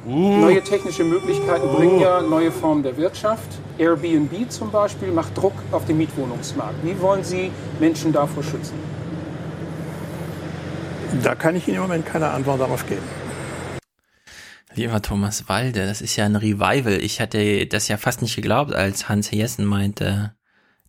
Neue 0.06 0.64
technische 0.64 1.04
Möglichkeiten 1.04 1.68
bringen 1.68 2.00
ja 2.00 2.22
neue 2.22 2.52
Formen 2.52 2.84
der 2.84 2.98
Wirtschaft. 2.98 3.48
Airbnb 3.78 4.50
zum 4.50 4.72
Beispiel 4.72 5.12
macht 5.12 5.38
Druck 5.38 5.54
auf 5.72 5.86
den 5.86 5.98
Mietwohnungsmarkt. 5.98 6.84
Wie 6.84 7.00
wollen 7.00 7.24
Sie 7.24 7.52
Menschen 7.80 8.12
davor 8.12 8.44
schützen? 8.44 8.76
Da 11.24 11.36
kann 11.36 11.56
ich 11.56 11.68
Ihnen 11.68 11.78
im 11.78 11.84
Moment 11.84 12.06
keine 12.06 12.30
Antwort 12.30 12.60
darauf 12.60 12.88
geben. 12.88 13.04
Lieber 14.76 15.02
Thomas 15.02 15.50
Walde, 15.50 15.86
das 15.86 16.02
ist 16.02 16.16
ja 16.16 16.26
ein 16.26 16.36
Revival. 16.36 16.94
Ich 16.94 17.20
hatte 17.20 17.66
das 17.68 17.88
ja 17.88 17.98
fast 17.98 18.22
nicht 18.22 18.36
geglaubt, 18.36 18.74
als 18.74 19.10
Hans 19.10 19.32
Jessen 19.32 19.66
meinte, 19.66 20.34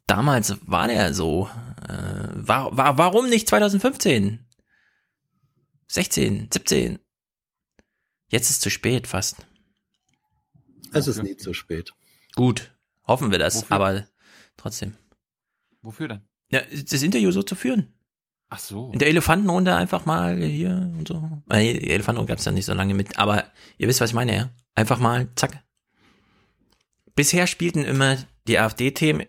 damals 0.07 0.57
war 0.67 0.89
der 0.89 1.15
so. 1.15 1.49
Äh, 1.89 1.93
war, 2.35 2.77
war, 2.77 2.99
warum 2.99 3.29
nicht 3.29 3.49
2015? 3.49 4.47
16, 5.91 6.49
17? 6.53 7.01
Jetzt 8.29 8.49
ist 8.51 8.63
zu 8.63 8.71
spät 8.71 9.09
fast. 9.09 9.45
Es 10.93 11.09
ist 11.09 11.21
nie 11.21 11.37
zu 11.37 11.53
spät. 11.53 11.93
Gut, 12.37 12.73
hoffen 13.09 13.33
wir 13.33 13.41
das, 13.41 13.57
Wofür? 13.63 13.75
aber 13.77 14.07
trotzdem. 14.57 14.97
Wofür 15.83 16.07
denn? 16.07 16.21
Ja, 16.53 16.61
das 16.61 17.03
Interview 17.03 17.33
so 17.33 17.43
zu 17.43 17.57
führen. 17.57 17.93
Ach 18.51 18.61
so. 18.61 18.93
In 18.93 19.01
der 19.01 19.09
Elefantenrunde 19.09 19.75
einfach 19.75 20.07
mal 20.07 20.41
hier 20.41 20.93
und 20.97 21.09
so. 21.09 21.43
Äh, 21.49 21.81
Die 21.81 21.91
Elefantenrunde 21.91 22.31
gab 22.31 22.39
es 22.39 22.45
ja 22.45 22.53
nicht 22.53 22.67
so 22.67 22.75
lange 22.75 22.95
mit, 22.95 23.19
aber 23.19 23.51
ihr 23.77 23.89
wisst, 23.89 24.01
was 24.01 24.11
ich 24.11 24.15
meine, 24.15 24.37
ja? 24.37 24.51
Einfach 24.77 25.01
mal, 25.01 25.29
zack. 25.35 25.61
Bisher 27.17 27.49
spielten 27.49 27.85
immer 27.85 28.17
die 28.47 28.61
AfD-Themen 28.61 29.27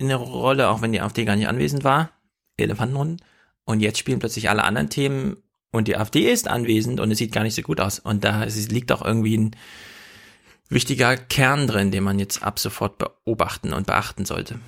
eine 0.00 0.16
Rolle, 0.16 0.70
auch 0.70 0.82
wenn 0.82 0.92
die 0.92 1.00
AfD 1.00 1.24
gar 1.24 1.36
nicht 1.36 1.46
anwesend 1.46 1.84
war. 1.84 2.10
Elefantenrunden. 2.56 3.24
Und 3.64 3.78
jetzt 3.78 3.98
spielen 3.98 4.18
plötzlich 4.18 4.50
alle 4.50 4.64
anderen 4.64 4.90
Themen 4.90 5.36
und 5.72 5.88
die 5.88 5.96
AfD 5.96 6.30
ist 6.30 6.48
anwesend 6.48 7.00
und 7.00 7.10
es 7.10 7.18
sieht 7.18 7.32
gar 7.32 7.42
nicht 7.42 7.54
so 7.54 7.62
gut 7.62 7.80
aus. 7.80 7.98
Und 7.98 8.24
da 8.24 8.44
liegt 8.44 8.90
auch 8.92 9.04
irgendwie 9.04 9.36
ein 9.36 9.56
wichtiger 10.68 11.16
Kern 11.16 11.66
drin, 11.66 11.90
den 11.90 12.04
man 12.04 12.18
jetzt 12.18 12.42
ab 12.42 12.58
sofort 12.58 12.98
beobachten 12.98 13.72
und 13.72 13.86
beachten 13.86 14.24
sollte. 14.24 14.58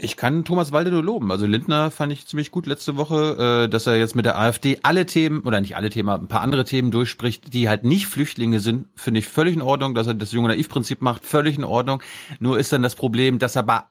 Ich 0.00 0.16
kann 0.16 0.44
Thomas 0.44 0.70
Walde 0.70 0.92
nur 0.92 1.02
loben. 1.02 1.32
Also 1.32 1.44
Lindner 1.46 1.90
fand 1.90 2.12
ich 2.12 2.24
ziemlich 2.24 2.52
gut 2.52 2.66
letzte 2.66 2.96
Woche, 2.96 3.64
äh, 3.64 3.68
dass 3.68 3.88
er 3.88 3.96
jetzt 3.96 4.14
mit 4.14 4.26
der 4.26 4.38
AfD 4.38 4.78
alle 4.84 5.06
Themen, 5.06 5.40
oder 5.40 5.60
nicht 5.60 5.74
alle 5.74 5.90
Themen, 5.90 6.08
ein 6.08 6.28
paar 6.28 6.42
andere 6.42 6.62
Themen 6.62 6.92
durchspricht, 6.92 7.52
die 7.52 7.68
halt 7.68 7.82
nicht 7.82 8.06
Flüchtlinge 8.06 8.60
sind, 8.60 8.86
finde 8.94 9.18
ich 9.18 9.26
völlig 9.26 9.56
in 9.56 9.62
Ordnung. 9.62 9.96
Dass 9.96 10.06
er 10.06 10.14
das 10.14 10.30
junge 10.30 10.48
Naiv-Prinzip 10.48 11.02
macht, 11.02 11.24
völlig 11.24 11.58
in 11.58 11.64
Ordnung. 11.64 12.00
Nur 12.38 12.60
ist 12.60 12.72
dann 12.72 12.82
das 12.82 12.94
Problem, 12.94 13.40
dass 13.40 13.56
er 13.56 13.64
bei 13.64 13.82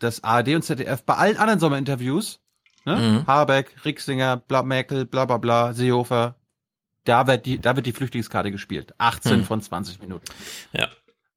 das 0.00 0.22
ARD 0.22 0.48
und 0.56 0.62
ZDF 0.62 1.02
bei 1.02 1.14
allen 1.14 1.38
anderen 1.38 1.60
Sommerinterviews, 1.60 2.40
ne? 2.84 2.96
Mhm. 2.96 3.26
Habeck, 3.26 3.84
Rixinger, 3.84 4.36
bla, 4.38 4.62
Merkel, 4.62 5.04
bla 5.06 5.24
bla 5.24 5.38
bla, 5.38 5.72
Seehofer, 5.72 6.36
da 7.04 7.26
wird 7.26 7.46
die, 7.46 7.58
da 7.60 7.76
wird 7.76 7.86
die 7.86 7.92
Flüchtlingskarte 7.92 8.50
gespielt. 8.50 8.94
18 8.98 9.40
Mhm. 9.40 9.44
von 9.44 9.60
20 9.60 10.00
Minuten. 10.00 10.24
Ja. 10.72 10.88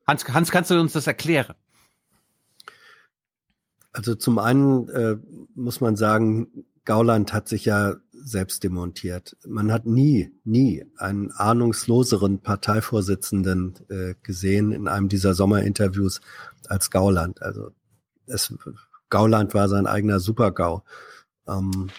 Hans, 0.08 0.26
Hans, 0.30 0.52
kannst 0.52 0.72
du 0.72 0.80
uns 0.80 0.94
das 0.94 1.08
erklären? 1.08 1.56
Also 3.92 4.16
zum 4.16 4.38
einen 4.40 4.88
äh, 4.90 5.18
muss 5.56 5.82
man 5.82 5.96
sagen, 5.96 6.66
Gauland 6.86 7.34
hat 7.34 7.48
sich 7.50 7.66
ja 7.66 7.96
selbst 8.14 8.64
demontiert. 8.64 9.36
Man 9.46 9.72
hat 9.72 9.86
nie, 9.86 10.32
nie 10.44 10.86
einen 10.98 11.32
ahnungsloseren 11.32 12.40
Parteivorsitzenden 12.42 13.74
äh, 13.90 14.16
gesehen 14.24 14.72
in 14.72 14.88
einem 14.88 15.10
dieser 15.10 15.34
Sommerinterviews 15.34 16.22
als 16.68 16.92
Gauland. 16.92 17.42
Also 17.42 17.72
es, 18.28 18.54
Gauland 19.10 19.54
war 19.54 19.68
sein 19.68 19.88
eigener 19.88 20.20
Super-GAU. 20.20 20.84
Ähm, 21.48 21.90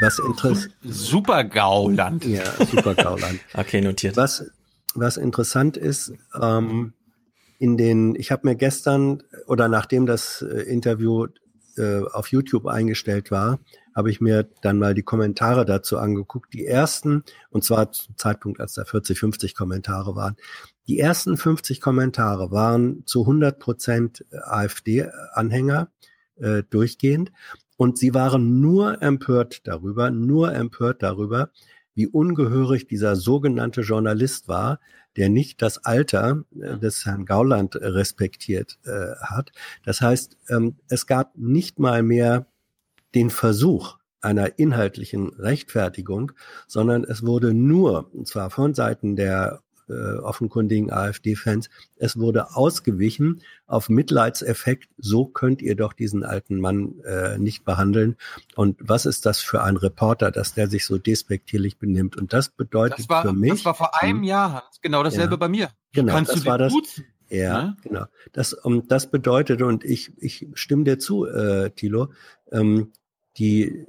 was 0.00 0.18
interessiert 0.18 0.74
Super-Gauland. 0.82 2.24
Ja, 2.24 2.44
Super-Gauland. 2.66 3.40
okay, 3.54 3.80
notiert. 3.80 4.16
Was, 4.16 4.50
was 4.94 5.16
interessant 5.16 5.76
ist, 5.76 6.12
ähm, 6.40 6.92
in 7.58 7.76
den, 7.76 8.14
ich 8.16 8.32
habe 8.32 8.48
mir 8.48 8.56
gestern 8.56 9.22
oder 9.46 9.68
nachdem 9.68 10.06
das 10.06 10.42
äh, 10.42 10.62
Interview 10.62 11.26
äh, 11.76 12.02
auf 12.12 12.28
YouTube 12.28 12.66
eingestellt 12.66 13.30
war, 13.30 13.60
habe 13.94 14.10
ich 14.10 14.20
mir 14.20 14.48
dann 14.62 14.78
mal 14.78 14.94
die 14.94 15.02
Kommentare 15.02 15.64
dazu 15.64 15.98
angeguckt. 15.98 16.52
Die 16.54 16.66
ersten, 16.66 17.24
und 17.50 17.64
zwar 17.64 17.92
zum 17.92 18.16
Zeitpunkt, 18.16 18.60
als 18.60 18.74
da 18.74 18.84
40, 18.84 19.18
50 19.18 19.54
Kommentare 19.54 20.16
waren, 20.16 20.36
die 20.88 20.98
ersten 20.98 21.36
50 21.36 21.80
Kommentare 21.80 22.50
waren 22.50 23.06
zu 23.06 23.20
100 23.20 23.58
Prozent 23.58 24.24
AfD-Anhänger 24.32 25.88
äh, 26.36 26.62
durchgehend. 26.68 27.30
Und 27.76 27.98
sie 27.98 28.14
waren 28.14 28.60
nur 28.60 29.02
empört 29.02 29.66
darüber, 29.66 30.10
nur 30.10 30.54
empört 30.54 31.02
darüber, 31.02 31.50
wie 31.94 32.06
ungehörig 32.06 32.86
dieser 32.86 33.16
sogenannte 33.16 33.82
Journalist 33.82 34.48
war, 34.48 34.80
der 35.16 35.28
nicht 35.28 35.60
das 35.60 35.84
Alter 35.84 36.44
äh, 36.58 36.78
des 36.78 37.04
Herrn 37.04 37.26
Gauland 37.26 37.76
respektiert 37.76 38.78
äh, 38.84 39.14
hat. 39.20 39.52
Das 39.84 40.00
heißt, 40.00 40.38
ähm, 40.48 40.76
es 40.88 41.06
gab 41.06 41.36
nicht 41.36 41.78
mal 41.78 42.02
mehr 42.02 42.46
den 43.14 43.30
Versuch 43.30 43.98
einer 44.22 44.58
inhaltlichen 44.58 45.30
Rechtfertigung, 45.30 46.32
sondern 46.66 47.04
es 47.04 47.26
wurde 47.26 47.52
nur, 47.52 48.14
und 48.14 48.28
zwar 48.28 48.50
von 48.50 48.72
Seiten 48.72 49.16
der 49.16 49.60
äh, 49.92 50.18
offenkundigen 50.20 50.90
AfD-Fans, 50.90 51.68
es 51.96 52.18
wurde 52.18 52.56
ausgewichen 52.56 53.42
auf 53.66 53.88
Mitleidseffekt, 53.88 54.88
so 54.98 55.26
könnt 55.26 55.62
ihr 55.62 55.76
doch 55.76 55.92
diesen 55.92 56.24
alten 56.24 56.58
Mann 56.60 57.00
äh, 57.04 57.38
nicht 57.38 57.64
behandeln. 57.64 58.16
Und 58.56 58.76
was 58.80 59.06
ist 59.06 59.26
das 59.26 59.40
für 59.40 59.62
ein 59.62 59.76
Reporter, 59.76 60.30
dass 60.30 60.54
der 60.54 60.68
sich 60.68 60.84
so 60.86 60.98
despektierlich 60.98 61.78
benimmt? 61.78 62.16
Und 62.16 62.32
das 62.32 62.48
bedeutet 62.48 63.00
Das 63.00 63.08
war, 63.08 63.22
für 63.22 63.32
mich. 63.32 63.50
das 63.52 63.64
war 63.64 63.74
vor 63.74 64.00
einem 64.02 64.22
Jahr, 64.24 64.52
Hans. 64.54 64.80
Genau 64.80 65.02
dasselbe 65.02 65.32
Ja. 65.34 65.36
bei 65.36 65.48
mir. 65.48 65.70
Genau, 65.92 66.12
Kannst 66.14 66.32
das 66.32 66.40
du 66.40 66.46
war 66.46 66.58
das. 66.58 66.72
duzen? 66.72 67.04
Ja, 67.28 67.62
Ne? 67.62 67.76
genau. 67.82 68.04
Das, 68.32 68.52
um, 68.52 68.86
das 68.88 69.10
bedeutet, 69.10 69.62
und 69.62 69.84
ich, 69.84 70.12
ich 70.18 70.48
stimme 70.54 70.84
dir 70.84 70.98
zu, 70.98 71.24
äh, 71.26 71.70
Thilo, 71.70 72.10
ähm, 72.50 72.92
die, 73.38 73.86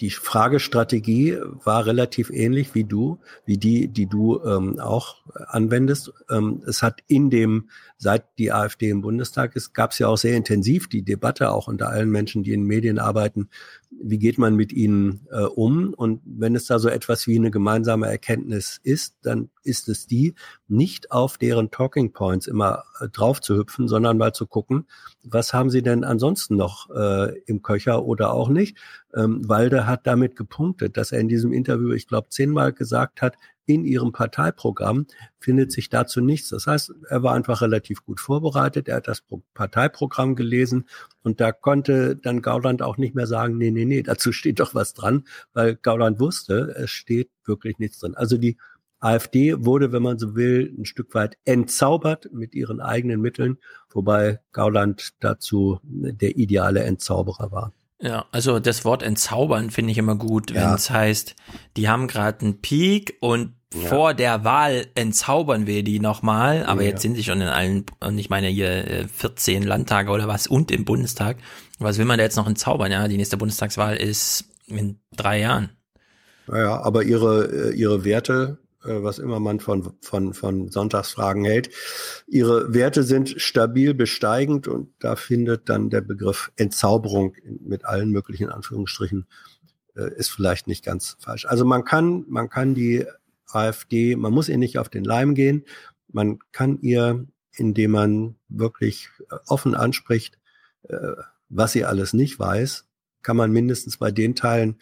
die 0.00 0.10
Fragestrategie 0.10 1.38
war 1.64 1.86
relativ 1.86 2.30
ähnlich 2.30 2.74
wie 2.74 2.84
du, 2.84 3.18
wie 3.46 3.56
die, 3.56 3.88
die 3.88 4.06
du 4.06 4.42
ähm, 4.44 4.78
auch 4.78 5.16
anwendest. 5.48 6.12
Ähm, 6.30 6.62
es 6.66 6.82
hat 6.82 7.00
in 7.06 7.30
dem, 7.30 7.70
seit 7.96 8.24
die 8.38 8.52
AfD 8.52 8.90
im 8.90 9.00
Bundestag 9.00 9.56
ist, 9.56 9.72
gab 9.72 9.92
es 9.92 9.98
ja 9.98 10.08
auch 10.08 10.18
sehr 10.18 10.36
intensiv 10.36 10.88
die 10.88 11.02
Debatte 11.02 11.50
auch 11.50 11.68
unter 11.68 11.88
allen 11.88 12.10
Menschen, 12.10 12.42
die 12.42 12.52
in 12.52 12.64
Medien 12.64 12.98
arbeiten. 12.98 13.48
Wie 13.90 14.18
geht 14.18 14.38
man 14.38 14.54
mit 14.54 14.72
ihnen 14.72 15.26
äh, 15.30 15.42
um? 15.42 15.94
Und 15.94 16.20
wenn 16.24 16.54
es 16.54 16.66
da 16.66 16.78
so 16.78 16.88
etwas 16.88 17.26
wie 17.26 17.36
eine 17.36 17.50
gemeinsame 17.50 18.06
Erkenntnis 18.08 18.80
ist, 18.82 19.16
dann 19.22 19.50
ist 19.62 19.88
es 19.88 20.06
die, 20.06 20.34
nicht 20.68 21.12
auf 21.12 21.38
deren 21.38 21.70
Talking 21.70 22.12
Points 22.12 22.46
immer 22.46 22.84
äh, 23.00 23.08
drauf 23.08 23.40
zu 23.40 23.56
hüpfen, 23.56 23.88
sondern 23.88 24.18
mal 24.18 24.32
zu 24.32 24.46
gucken, 24.46 24.86
was 25.22 25.52
haben 25.52 25.70
sie 25.70 25.82
denn 25.82 26.04
ansonsten 26.04 26.56
noch 26.56 26.90
äh, 26.90 27.38
im 27.46 27.62
Köcher 27.62 28.04
oder 28.04 28.32
auch 28.32 28.48
nicht. 28.48 28.76
Ähm, 29.14 29.48
Walde 29.48 29.86
hat 29.86 30.06
damit 30.06 30.36
gepunktet, 30.36 30.96
dass 30.96 31.12
er 31.12 31.20
in 31.20 31.28
diesem 31.28 31.52
Interview, 31.52 31.92
ich 31.92 32.06
glaube, 32.06 32.28
zehnmal 32.28 32.72
gesagt 32.72 33.22
hat, 33.22 33.36
in 33.66 33.84
ihrem 33.84 34.12
Parteiprogramm 34.12 35.06
findet 35.38 35.72
sich 35.72 35.88
dazu 35.88 36.20
nichts. 36.20 36.48
Das 36.48 36.66
heißt, 36.66 36.94
er 37.08 37.22
war 37.22 37.34
einfach 37.34 37.60
relativ 37.60 38.04
gut 38.04 38.20
vorbereitet, 38.20 38.88
er 38.88 38.96
hat 38.96 39.08
das 39.08 39.20
Pro 39.20 39.42
Parteiprogramm 39.54 40.36
gelesen 40.36 40.88
und 41.22 41.40
da 41.40 41.52
konnte 41.52 42.16
dann 42.16 42.42
Gauland 42.42 42.82
auch 42.82 42.96
nicht 42.96 43.14
mehr 43.14 43.26
sagen, 43.26 43.58
nee, 43.58 43.70
nee, 43.70 43.84
nee, 43.84 44.02
dazu 44.02 44.32
steht 44.32 44.60
doch 44.60 44.74
was 44.74 44.94
dran, 44.94 45.24
weil 45.52 45.76
Gauland 45.76 46.20
wusste, 46.20 46.74
es 46.76 46.90
steht 46.90 47.30
wirklich 47.44 47.78
nichts 47.78 47.98
drin. 47.98 48.14
Also 48.14 48.38
die 48.38 48.56
AfD 49.00 49.64
wurde, 49.64 49.92
wenn 49.92 50.02
man 50.02 50.18
so 50.18 50.34
will, 50.34 50.74
ein 50.78 50.84
Stück 50.84 51.14
weit 51.14 51.36
entzaubert 51.44 52.32
mit 52.32 52.54
ihren 52.54 52.80
eigenen 52.80 53.20
Mitteln, 53.20 53.58
wobei 53.90 54.40
Gauland 54.52 55.14
dazu 55.20 55.80
der 55.82 56.36
ideale 56.36 56.82
Entzauberer 56.82 57.52
war. 57.52 57.72
Ja, 58.00 58.26
also 58.30 58.58
das 58.60 58.84
Wort 58.84 59.02
entzaubern 59.02 59.70
finde 59.70 59.92
ich 59.92 59.98
immer 59.98 60.16
gut, 60.16 60.52
wenn 60.54 60.74
es 60.74 60.90
heißt, 60.90 61.34
die 61.76 61.88
haben 61.88 62.08
gerade 62.08 62.40
einen 62.42 62.60
Peak 62.60 63.16
und 63.20 63.54
Ja. 63.74 63.88
vor 63.88 64.14
der 64.14 64.44
Wahl 64.44 64.86
entzaubern 64.94 65.66
wir 65.66 65.82
die 65.82 65.98
nochmal, 65.98 66.64
aber 66.66 66.82
Ja. 66.82 66.90
jetzt 66.90 67.02
sind 67.02 67.14
sie 67.16 67.24
schon 67.24 67.40
in 67.40 67.48
allen, 67.48 67.84
und 68.00 68.18
ich 68.18 68.28
meine 68.30 68.48
hier 68.48 68.68
äh, 68.86 69.08
14 69.08 69.62
Landtage 69.62 70.10
oder 70.10 70.28
was 70.28 70.46
und 70.46 70.70
im 70.70 70.84
Bundestag. 70.84 71.38
Was 71.78 71.98
will 71.98 72.04
man 72.04 72.18
da 72.18 72.24
jetzt 72.24 72.36
noch 72.36 72.46
entzaubern? 72.46 72.92
Ja, 72.92 73.08
die 73.08 73.16
nächste 73.16 73.36
Bundestagswahl 73.38 73.96
ist 73.96 74.44
in 74.66 75.00
drei 75.16 75.40
Jahren. 75.40 75.70
Naja, 76.46 76.80
aber 76.82 77.02
ihre, 77.02 77.70
äh, 77.70 77.74
ihre 77.74 78.04
Werte, 78.04 78.58
äh, 78.62 78.65
was 78.86 79.18
immer 79.18 79.40
man 79.40 79.60
von, 79.60 79.94
von, 80.00 80.34
von 80.34 80.68
Sonntagsfragen 80.68 81.44
hält, 81.44 81.70
ihre 82.26 82.72
Werte 82.74 83.02
sind 83.02 83.40
stabil 83.40 83.94
besteigend 83.94 84.68
und 84.68 84.90
da 84.98 85.16
findet 85.16 85.68
dann 85.68 85.90
der 85.90 86.00
Begriff 86.00 86.52
Entzauberung 86.56 87.34
mit 87.44 87.84
allen 87.84 88.10
möglichen 88.10 88.48
Anführungsstrichen 88.48 89.26
äh, 89.96 90.14
ist 90.16 90.30
vielleicht 90.30 90.66
nicht 90.66 90.84
ganz 90.84 91.16
falsch. 91.18 91.46
Also 91.46 91.64
man 91.64 91.84
kann, 91.84 92.24
man 92.28 92.48
kann 92.48 92.74
die 92.74 93.06
AfD, 93.48 94.16
man 94.16 94.32
muss 94.32 94.48
ihr 94.48 94.58
nicht 94.58 94.78
auf 94.78 94.88
den 94.88 95.04
Leim 95.04 95.34
gehen. 95.34 95.64
Man 96.08 96.38
kann 96.52 96.78
ihr, 96.80 97.26
indem 97.52 97.92
man 97.92 98.36
wirklich 98.48 99.08
äh, 99.30 99.36
offen 99.46 99.74
anspricht, 99.74 100.38
äh, 100.88 100.96
was 101.48 101.72
sie 101.72 101.84
alles 101.84 102.12
nicht 102.12 102.38
weiß, 102.38 102.86
kann 103.22 103.36
man 103.36 103.52
mindestens 103.52 103.96
bei 103.96 104.10
den 104.10 104.34
Teilen 104.34 104.76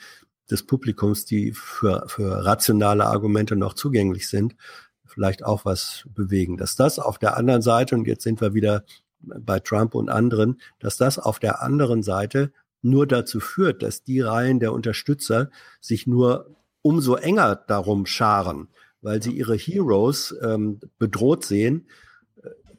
des 0.51 0.67
Publikums, 0.67 1.25
die 1.25 1.53
für, 1.53 2.05
für 2.09 2.45
rationale 2.45 3.07
Argumente 3.07 3.57
noch 3.57 3.75
zugänglich 3.75 4.29
sind, 4.29 4.57
vielleicht 5.05 5.45
auch 5.45 5.65
was 5.65 6.05
bewegen. 6.15 6.57
Dass 6.57 6.77
das 6.77 6.99
auf 6.99 7.19
der 7.19 7.37
anderen 7.37 7.63
Seite, 7.63 7.95
und 7.95 8.07
jetzt 8.07 8.25
sind 8.25 8.41
wir 8.41 8.55
wieder 8.55 8.85
bei 9.21 9.61
Trump 9.61 9.95
und 9.95 10.11
anderen, 10.11 10.61
dass 10.81 10.97
das 10.97 11.19
auf 11.19 11.39
der 11.39 11.63
anderen 11.63 12.03
Seite 12.03 12.53
nur 12.83 13.07
dazu 13.07 13.41
führt, 13.41 13.83
dass 13.83 14.03
die 14.03 14.21
Reihen 14.21 14.61
der 14.61 14.73
Unterstützer 14.73 15.51
sich 15.81 16.07
nur 16.07 16.55
umso 16.83 17.15
enger 17.15 17.57
darum 17.57 18.05
scharen, 18.05 18.69
weil 19.01 19.23
sie 19.23 19.33
ihre 19.33 19.57
Heroes 19.57 20.35
ähm, 20.43 20.81
bedroht 20.99 21.45
sehen. 21.45 21.89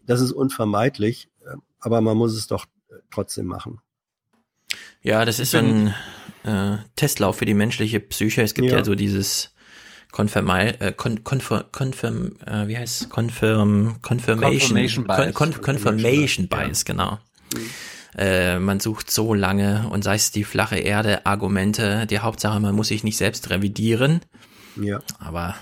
Das 0.06 0.22
ist 0.22 0.32
unvermeidlich, 0.32 1.32
aber 1.80 2.02
man 2.02 2.16
muss 2.16 2.35
es 2.35 2.45
doch 2.45 2.68
trotzdem 3.10 3.48
machen. 3.48 3.82
Ja, 5.02 5.26
das 5.26 5.40
ist 5.40 5.52
so 5.52 5.58
ein 5.58 5.94
äh, 6.45 6.77
Testlauf 6.95 7.38
für 7.38 7.45
die 7.45 7.53
menschliche 7.53 7.99
Psyche. 7.99 8.41
Es 8.41 8.53
gibt 8.53 8.69
ja, 8.69 8.77
ja 8.77 8.85
so 8.85 8.95
dieses 8.95 9.51
Confirm, 10.11 10.49
äh, 10.49 10.93
con, 10.95 11.24
confirm, 11.24 11.64
confirm 11.72 12.38
äh, 12.45 12.67
wie 12.67 12.77
heißt 12.77 13.09
confirm, 13.09 14.01
confirmation, 14.01 14.77
confirmation 14.77 15.07
bias, 15.07 15.33
con, 15.33 15.61
confirmation 15.61 16.48
bias 16.48 16.83
ja. 16.88 16.93
genau. 16.93 17.19
Mhm. 17.53 17.69
Äh, 18.17 18.59
man 18.59 18.80
sucht 18.80 19.11
so 19.11 19.33
lange 19.33 19.90
und 19.90 20.03
sei 20.03 20.15
es 20.15 20.32
die 20.32 20.45
flache 20.45 20.77
Erde, 20.77 21.25
Argumente, 21.25 22.07
die 22.07 22.19
Hauptsache, 22.19 22.61
man 22.61 22.74
muss 22.74 22.88
sich 22.88 23.03
nicht 23.03 23.17
selbst 23.17 23.49
revidieren. 23.49 24.22
Ja. 24.82 25.01
Aber 25.19 25.56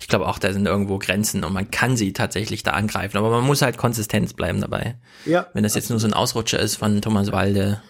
ich 0.00 0.08
glaube 0.08 0.28
auch, 0.28 0.38
da 0.38 0.52
sind 0.52 0.66
irgendwo 0.66 0.98
Grenzen 0.98 1.44
und 1.44 1.54
man 1.54 1.70
kann 1.70 1.96
sie 1.96 2.12
tatsächlich 2.12 2.62
da 2.62 2.72
angreifen, 2.72 3.16
aber 3.16 3.30
man 3.30 3.44
muss 3.44 3.62
halt 3.62 3.78
konsistent 3.78 4.36
bleiben 4.36 4.60
dabei. 4.60 4.96
Ja. 5.24 5.46
Wenn 5.54 5.62
das 5.62 5.74
jetzt 5.74 5.88
nur 5.88 5.98
so 5.98 6.06
ein 6.06 6.12
Ausrutscher 6.12 6.58
ist 6.58 6.76
von 6.76 7.00
Thomas 7.00 7.32
Walde. 7.32 7.80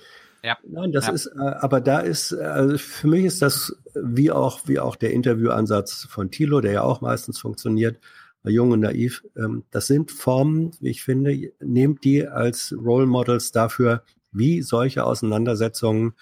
Ja. 0.44 0.58
Nein, 0.62 0.92
das 0.92 1.06
ja. 1.06 1.12
ist, 1.14 1.26
äh, 1.26 1.40
aber 1.40 1.80
da 1.80 2.00
ist, 2.00 2.34
also 2.34 2.76
für 2.76 3.06
mich 3.06 3.24
ist 3.24 3.40
das 3.40 3.74
wie 3.94 4.30
auch, 4.30 4.60
wie 4.66 4.78
auch 4.78 4.94
der 4.94 5.12
Interviewansatz 5.12 6.06
von 6.10 6.30
Thilo, 6.30 6.60
der 6.60 6.72
ja 6.72 6.82
auch 6.82 7.00
meistens 7.00 7.38
funktioniert, 7.38 7.98
Jung 8.44 8.72
und 8.72 8.80
Naiv. 8.80 9.24
Ähm, 9.36 9.64
das 9.70 9.86
sind 9.86 10.10
Formen, 10.10 10.72
wie 10.80 10.90
ich 10.90 11.02
finde, 11.02 11.52
nehmt 11.60 12.04
die 12.04 12.28
als 12.28 12.74
Role 12.76 13.06
Models 13.06 13.52
dafür, 13.52 14.02
wie 14.32 14.60
solche 14.60 15.04
Auseinandersetzungen 15.04 16.12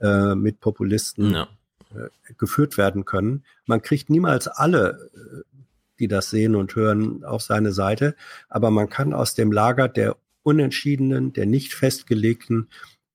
äh, 0.00 0.36
mit 0.36 0.60
Populisten 0.60 1.32
ja. 1.32 1.48
äh, 1.92 2.34
geführt 2.38 2.78
werden 2.78 3.04
können. 3.04 3.44
Man 3.66 3.82
kriegt 3.82 4.10
niemals 4.10 4.46
alle, 4.46 5.10
äh, 5.12 5.58
die 5.98 6.06
das 6.06 6.30
sehen 6.30 6.54
und 6.54 6.76
hören, 6.76 7.24
auf 7.24 7.42
seine 7.42 7.72
Seite, 7.72 8.14
aber 8.48 8.70
man 8.70 8.88
kann 8.88 9.12
aus 9.12 9.34
dem 9.34 9.50
Lager 9.50 9.88
der 9.88 10.16
Unentschiedenen, 10.44 11.32
der 11.32 11.46
nicht 11.46 11.74
festgelegten 11.74 12.68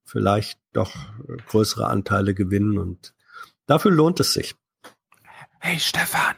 vielleicht 0.07 0.59
doch 0.73 0.95
größere 1.47 1.87
Anteile 1.87 2.33
gewinnen 2.33 2.77
und 2.77 3.13
dafür 3.67 3.91
lohnt 3.91 4.19
es 4.19 4.33
sich. 4.33 4.55
Hey 5.59 5.79
Stefan, 5.79 6.35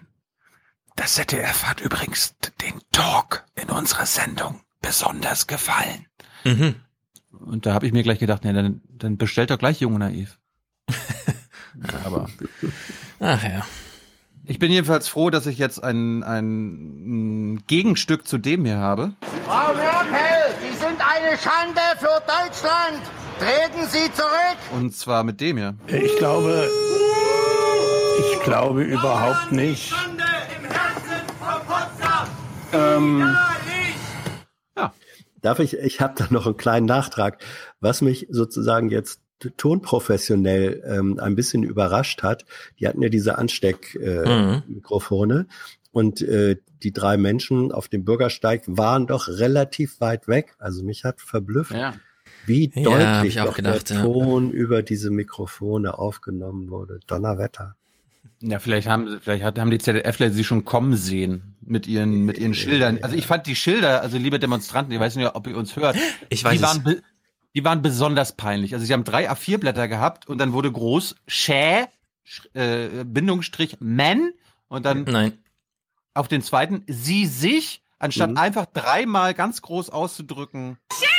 das 0.96 1.14
ZDF 1.14 1.64
hat 1.66 1.80
übrigens 1.80 2.36
den 2.62 2.82
Talk 2.92 3.46
in 3.56 3.70
unserer 3.70 4.06
Sendung 4.06 4.62
besonders 4.82 5.48
gefallen. 5.48 6.08
Mhm. 6.44 6.76
Und 7.32 7.66
da 7.66 7.74
habe 7.74 7.86
ich 7.86 7.94
mir 7.94 8.04
gleich 8.04 8.20
gedacht, 8.20 8.44
nee, 8.44 8.54
dann, 8.54 8.82
dann 8.90 9.18
bestellt 9.18 9.52
doch 9.52 9.60
gleich 9.60 9.80
Junge 9.80 10.00
Naiv. 10.00 10.40
Aber. 12.04 12.28
Ach 13.20 13.44
ja. 13.44 13.66
Ich 14.46 14.58
bin 14.58 14.72
jedenfalls 14.72 15.08
froh, 15.08 15.30
dass 15.30 15.46
ich 15.46 15.60
jetzt 15.60 15.84
ein, 15.84 16.24
ein 16.24 17.64
Gegenstück 17.68 18.28
zu 18.28 18.40
dem 18.40 18.66
hier 18.66 18.80
habe. 18.80 19.14
Frau 19.46 19.74
Merkel, 19.76 20.56
Sie 20.60 20.76
sind 20.76 21.00
eine 21.00 21.38
Schande 21.38 21.82
für 22.00 22.20
Deutschland. 22.26 23.19
Treten 23.40 23.88
Sie 23.88 24.12
zurück! 24.12 24.58
Und 24.74 24.94
zwar 24.94 25.24
mit 25.24 25.40
dem 25.40 25.56
hier. 25.56 25.74
Ich 25.88 26.18
glaube, 26.18 26.70
ich 28.20 28.42
glaube 28.42 28.84
überhaupt 28.84 29.54
nicht. 29.54 29.94
Ähm, 32.74 33.34
ja. 34.78 34.94
Darf 35.42 35.60
ich, 35.60 35.78
ich 35.78 36.02
habe 36.02 36.16
da 36.18 36.28
noch 36.30 36.48
einen 36.48 36.58
kleinen 36.58 36.86
Nachtrag, 36.86 37.42
was 37.80 38.02
mich 38.02 38.28
sozusagen 38.30 38.90
jetzt 38.90 39.22
tonprofessionell 39.56 40.84
ähm, 40.86 41.18
ein 41.18 41.36
bisschen 41.38 41.64
überrascht 41.64 42.24
hat. 42.24 42.44
Die 42.78 42.90
hatten 42.90 43.02
ja 43.02 43.08
diese 43.08 43.38
Ansteckmikrofone 43.38 45.34
äh, 45.34 45.38
mhm. 45.38 45.48
und 45.92 46.22
äh, 46.22 46.58
die 46.84 46.92
drei 46.92 47.16
Menschen 47.16 47.72
auf 47.72 47.88
dem 47.88 48.04
Bürgersteig 48.04 48.64
waren 48.68 49.08
doch 49.08 49.30
relativ 49.30 50.02
weit 50.02 50.28
weg. 50.28 50.56
Also 50.60 50.84
mich 50.84 51.06
hat 51.06 51.22
verblüfft, 51.22 51.72
ja 51.72 51.94
wie 52.50 52.68
deutlich 52.68 53.36
ja, 53.36 53.46
gedacht, 53.46 53.90
der 53.90 53.98
ja. 53.98 54.04
Ton 54.04 54.52
über 54.52 54.84
diese 54.84 55.12
Mikrofone 55.12 55.98
aufgenommen 55.98 56.70
wurde. 56.70 57.00
Donnerwetter. 57.08 57.76
Ja, 58.42 58.60
vielleicht 58.60 58.88
haben, 58.88 59.20
vielleicht 59.22 59.44
haben 59.44 59.72
die 59.72 59.78
ZDFler 59.78 60.32
sie 60.32 60.44
schon 60.44 60.66
kommen 60.66 60.96
sehen 60.96 61.56
mit 61.62 61.88
ihren, 61.88 62.26
mit 62.26 62.38
ihren 62.38 62.54
Schildern. 62.54 63.00
Also 63.02 63.16
ich 63.16 63.28
fand 63.28 63.48
die 63.48 63.56
Schilder, 63.56 64.02
also 64.02 64.18
liebe 64.18 64.40
Demonstranten, 64.40 64.94
ich 64.94 65.00
weiß 65.00 65.16
nicht, 65.16 65.36
ob 65.36 65.48
ihr 65.48 65.58
uns 65.58 65.76
hört. 65.76 65.96
Ich 66.30 66.44
weiß 66.44 66.58
die 66.58 66.64
waren, 66.64 67.02
die 67.56 67.64
waren 67.64 67.82
besonders 67.82 68.34
peinlich. 68.34 68.74
Also 68.74 68.86
sie 68.86 68.94
haben 68.94 69.04
drei 69.04 69.30
A4-Blätter 69.30 69.88
gehabt 69.88 70.28
und 70.28 70.38
dann 70.38 70.54
wurde 70.54 70.72
groß 70.72 71.16
Schä, 71.28 71.86
äh, 72.54 72.88
Bindungsstrich 73.06 73.78
Men 73.80 74.34
und 74.68 74.86
dann 74.86 75.04
Nein. 75.04 75.34
auf 76.14 76.28
den 76.28 76.42
zweiten 76.42 76.84
sie 76.88 77.26
sich, 77.26 77.82
anstatt 78.00 78.32
mhm. 78.32 78.38
einfach 78.38 78.66
dreimal 78.68 79.34
ganz 79.34 79.62
groß 79.62 79.90
auszudrücken. 79.90 80.78
Schä! 80.94 81.19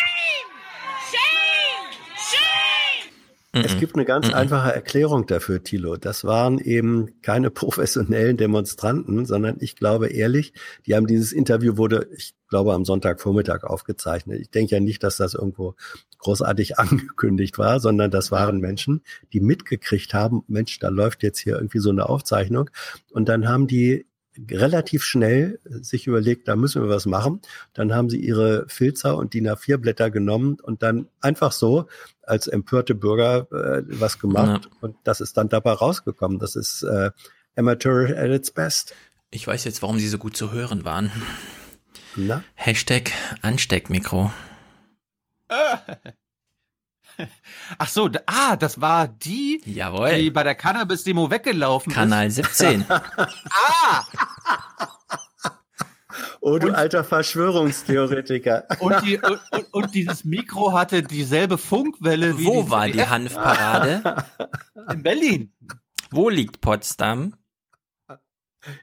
Es 3.53 3.79
gibt 3.79 3.97
eine 3.97 4.05
ganz 4.05 4.33
einfache 4.33 4.73
Erklärung 4.73 5.27
dafür, 5.27 5.63
Thilo. 5.65 5.97
Das 5.97 6.25
waren 6.25 6.59
eben 6.61 7.21
keine 7.21 7.51
professionellen 7.51 8.37
Demonstranten, 8.37 9.27
sondern 9.27 9.57
ich 9.59 9.75
glaube 9.75 10.09
ehrlich, 10.09 10.53
die 10.87 10.95
haben 10.95 11.09
dieses 11.09 11.33
Interview 11.33 11.77
wurde, 11.77 12.09
ich 12.17 12.35
glaube, 12.49 12.75
am 12.75 12.85
Sonntagvormittag 12.85 13.65
aufgezeichnet. 13.65 14.41
Ich 14.41 14.51
denke 14.51 14.77
ja 14.77 14.81
nicht, 14.81 15.03
dass 15.03 15.17
das 15.17 15.35
irgendwo 15.35 15.75
großartig 16.19 16.79
angekündigt 16.79 17.59
war, 17.59 17.81
sondern 17.81 18.13
das 18.13 18.31
waren 18.31 18.61
Menschen, 18.61 19.03
die 19.33 19.41
mitgekriegt 19.41 20.15
haben, 20.15 20.45
Mensch, 20.47 20.79
da 20.79 20.89
läuft 20.89 21.25
jetzt 21.25 21.41
hier 21.41 21.57
irgendwie 21.57 21.81
so 21.81 21.91
eine 21.91 22.09
Aufzeichnung. 22.09 22.71
Und 23.11 23.29
dann 23.29 23.49
haben 23.49 23.67
die 23.67 24.07
relativ 24.51 25.03
schnell 25.03 25.61
sich 25.65 26.07
überlegt, 26.07 26.49
da 26.49 26.57
müssen 26.57 26.83
wir 26.83 26.89
was 26.89 27.07
machen. 27.07 27.41
Dann 27.73 27.93
haben 27.95 28.09
sie 28.09 28.19
ihre 28.19 28.69
Filzer 28.69 29.17
und 29.17 29.35
DIN 29.35 29.49
A4-Blätter 29.49 30.11
genommen 30.11 30.59
und 30.63 30.83
dann 30.83 31.09
einfach 31.21 31.53
so 31.53 31.87
als 32.23 32.47
empörte 32.47 32.95
Bürger 32.95 33.49
äh, 33.51 33.83
was 33.89 34.19
gemacht. 34.19 34.65
Ja. 34.65 34.71
Und 34.81 34.97
das 35.05 35.21
ist 35.21 35.37
dann 35.37 35.49
dabei 35.49 35.73
rausgekommen. 35.73 36.39
Das 36.39 36.57
ist 36.57 36.83
äh, 36.83 37.11
Amateur 37.57 38.17
at 38.17 38.31
its 38.31 38.51
best. 38.51 38.95
Ich 39.31 39.47
weiß 39.47 39.65
jetzt, 39.65 39.83
warum 39.83 39.99
sie 39.99 40.09
so 40.09 40.19
gut 40.19 40.37
zu 40.37 40.53
hören 40.53 40.85
waren. 40.85 41.11
Na? 42.17 42.43
Hashtag 42.55 43.13
Ansteckmikro. 43.43 44.33
Ach 47.79 47.89
so, 47.89 48.11
ah, 48.27 48.57
das 48.57 48.81
war 48.81 49.09
die, 49.09 49.61
Jawohl. 49.65 50.17
die 50.17 50.31
bei 50.31 50.43
der 50.43 50.55
Cannabis-Demo 50.55 51.31
weggelaufen 51.31 51.93
Kanal 51.93 52.27
ist. 52.29 52.37
17. 52.37 52.85
ah! 52.89 54.07
Oh, 56.41 56.59
du 56.59 56.69
und, 56.69 56.75
alter 56.75 57.05
Verschwörungstheoretiker. 57.05 58.67
Und, 58.81 59.03
die, 59.05 59.19
und, 59.19 59.41
und, 59.73 59.95
dieses 59.95 60.25
Mikro 60.25 60.73
hatte 60.73 61.03
dieselbe 61.03 61.59
Funkwelle 61.59 62.39
wie 62.39 62.47
Wo 62.47 62.71
war 62.71 62.89
die 62.89 63.07
Hanfparade? 63.07 64.25
In 64.91 65.03
Berlin. 65.03 65.53
Wo 66.11 66.29
liegt 66.29 66.61
Potsdam? 66.61 67.35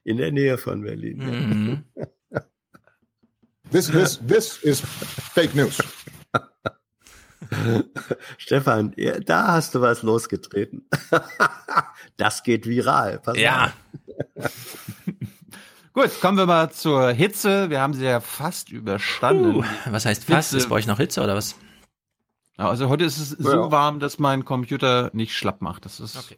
In 0.04 0.18
der 0.18 0.32
Nähe 0.32 0.58
von 0.58 0.82
Berlin. 0.82 1.18
Mhm. 1.18 1.84
This, 3.70 3.88
this, 3.88 4.18
this 4.26 4.64
is 4.64 4.80
fake 4.80 5.54
news. 5.54 5.78
Stefan, 8.38 8.94
da 9.26 9.48
hast 9.48 9.76
du 9.76 9.82
was 9.82 10.04
losgetreten. 10.04 10.88
das 12.18 12.44
geht 12.44 12.68
viral. 12.68 13.20
Pass 13.20 13.38
ja. 13.38 13.74
Gut, 15.94 16.22
kommen 16.22 16.38
wir 16.38 16.46
mal 16.46 16.72
zur 16.72 17.10
Hitze. 17.10 17.70
Wir 17.70 17.82
haben 17.82 17.94
sie 17.94 18.06
ja 18.06 18.20
fast 18.20 18.70
überstanden. 18.72 19.58
Uh, 19.58 19.64
was 19.90 20.06
heißt 20.06 20.26
fast? 20.26 20.52
Hitze. 20.52 20.58
Ist 20.58 20.70
bei 20.70 20.76
euch 20.76 20.86
noch 20.86 20.98
Hitze 20.98 21.24
oder 21.24 21.36
was? 21.36 21.56
Also 22.56 22.90
heute 22.90 23.06
ist 23.06 23.18
es 23.18 23.30
so 23.30 23.52
ja. 23.52 23.72
warm, 23.72 24.00
dass 24.00 24.20
mein 24.20 24.46
Computer 24.46 25.10
nicht 25.14 25.36
schlapp 25.36 25.62
macht. 25.62 25.86
Das 25.86 26.00
ist 26.00 26.18
okay. 26.18 26.38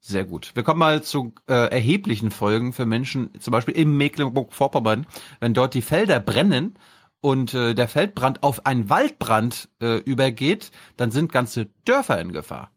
sehr 0.00 0.24
gut. 0.24 0.52
Wir 0.54 0.62
kommen 0.62 0.78
mal 0.78 1.02
zu 1.02 1.34
äh, 1.46 1.70
erheblichen 1.70 2.30
Folgen 2.30 2.72
für 2.72 2.86
Menschen, 2.86 3.30
zum 3.38 3.52
Beispiel 3.52 3.74
in 3.74 3.96
Mecklenburg-Vorpommern, 3.96 5.06
wenn 5.40 5.54
dort 5.54 5.74
die 5.74 5.82
Felder 5.82 6.20
brennen 6.20 6.78
und 7.20 7.54
äh, 7.54 7.74
der 7.74 7.88
Feldbrand 7.88 8.42
auf 8.42 8.66
einen 8.66 8.88
Waldbrand 8.88 9.68
äh, 9.80 9.98
übergeht, 9.98 10.70
dann 10.96 11.10
sind 11.10 11.32
ganze 11.32 11.68
Dörfer 11.84 12.20
in 12.20 12.32
Gefahr. 12.32 12.70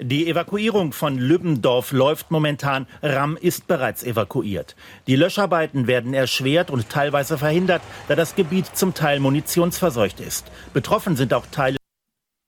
Die 0.00 0.26
Evakuierung 0.26 0.92
von 0.92 1.18
Lübbendorf 1.18 1.92
läuft 1.92 2.32
momentan. 2.32 2.88
Ram 3.00 3.36
ist 3.36 3.68
bereits 3.68 4.02
evakuiert. 4.02 4.74
Die 5.06 5.14
Löscharbeiten 5.14 5.86
werden 5.86 6.14
erschwert 6.14 6.70
und 6.72 6.88
teilweise 6.88 7.38
verhindert, 7.38 7.82
da 8.08 8.16
das 8.16 8.34
Gebiet 8.34 8.66
zum 8.74 8.94
Teil 8.94 9.20
munitionsverseucht 9.20 10.18
ist. 10.18 10.50
Betroffen 10.72 11.14
sind 11.14 11.32
auch 11.32 11.46
Teile 11.46 11.76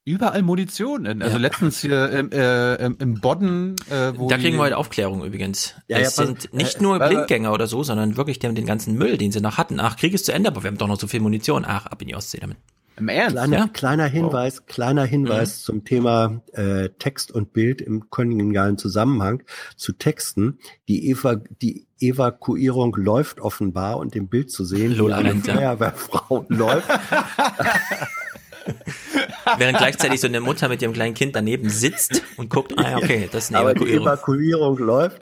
Überall 0.07 0.41
Munition. 0.41 1.05
Also 1.05 1.35
ja. 1.35 1.37
letztens 1.37 1.81
hier 1.81 2.09
im, 2.11 2.31
äh, 2.31 2.75
im 2.75 3.15
Bodden. 3.19 3.75
Äh, 3.89 4.17
wo 4.17 4.29
da 4.29 4.37
kriegen 4.37 4.55
wir 4.55 4.63
heute 4.63 4.77
Aufklärung 4.77 5.25
übrigens. 5.25 5.73
Ja, 5.89 5.97
es 5.97 6.15
ja, 6.15 6.25
sind 6.25 6.53
nicht 6.53 6.77
äh, 6.77 6.81
nur 6.81 7.01
äh, 7.01 7.09
Blindgänger 7.09 7.51
oder 7.51 7.67
so, 7.67 7.83
sondern 7.83 8.15
wirklich 8.15 8.39
den, 8.39 8.55
den 8.55 8.65
ganzen 8.65 8.95
Müll, 8.95 9.17
den 9.17 9.33
sie 9.33 9.41
noch 9.41 9.57
hatten. 9.57 9.81
Ach, 9.81 9.97
Krieg 9.97 10.13
ist 10.13 10.25
zu 10.25 10.31
Ende, 10.31 10.47
aber 10.47 10.63
wir 10.63 10.69
haben 10.69 10.77
doch 10.77 10.87
noch 10.87 10.97
so 10.97 11.07
viel 11.07 11.19
Munition. 11.19 11.65
Ach, 11.67 11.87
ab 11.87 12.01
in 12.01 12.07
die 12.07 12.15
Ostsee 12.15 12.39
damit. 12.39 12.55
Im 12.95 13.09
Ernst? 13.09 13.35
Kleiner, 13.35 13.57
ja? 13.57 13.67
kleiner 13.67 14.05
Hinweis, 14.05 14.61
oh. 14.61 14.63
kleiner 14.65 15.03
Hinweis 15.03 15.59
mhm. 15.59 15.63
zum 15.65 15.83
Thema 15.83 16.41
äh, 16.53 16.87
Text 16.99 17.33
und 17.33 17.51
Bild 17.51 17.81
im 17.81 18.09
kongenialen 18.09 18.77
Zusammenhang 18.77 19.43
zu 19.75 19.91
Texten. 19.91 20.59
Die, 20.87 21.09
Eva, 21.09 21.35
die 21.35 21.85
Evakuierung 21.99 22.95
läuft 22.95 23.41
offenbar 23.41 23.97
und 23.97 24.15
im 24.15 24.29
Bild 24.29 24.51
zu 24.51 24.63
sehen, 24.63 24.95
Lola 24.95 25.19
wie 25.21 25.31
eine 25.31 25.41
Feuerwehrfrau 25.41 26.45
läuft. 26.49 26.87
Während 29.57 29.77
gleichzeitig 29.77 30.19
so 30.19 30.27
eine 30.27 30.39
Mutter 30.39 30.67
mit 30.69 30.81
ihrem 30.81 30.93
kleinen 30.93 31.13
Kind 31.13 31.35
daneben 31.35 31.69
sitzt 31.69 32.21
und 32.37 32.49
guckt, 32.49 32.73
ah, 32.77 32.97
okay, 32.97 33.29
das 33.31 33.45
ist 33.45 33.49
eine 33.49 33.59
Aber 33.59 33.71
Evakuierung. 33.71 34.03
Die 34.03 34.09
Evakuierung 34.09 34.77
läuft 34.77 35.21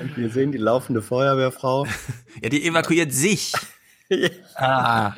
und 0.00 0.16
wir 0.16 0.30
sehen 0.30 0.52
die 0.52 0.58
laufende 0.58 1.02
Feuerwehrfrau. 1.02 1.86
Ja, 2.42 2.48
die 2.48 2.66
evakuiert 2.66 3.12
sich. 3.12 3.52
ah. 4.56 5.12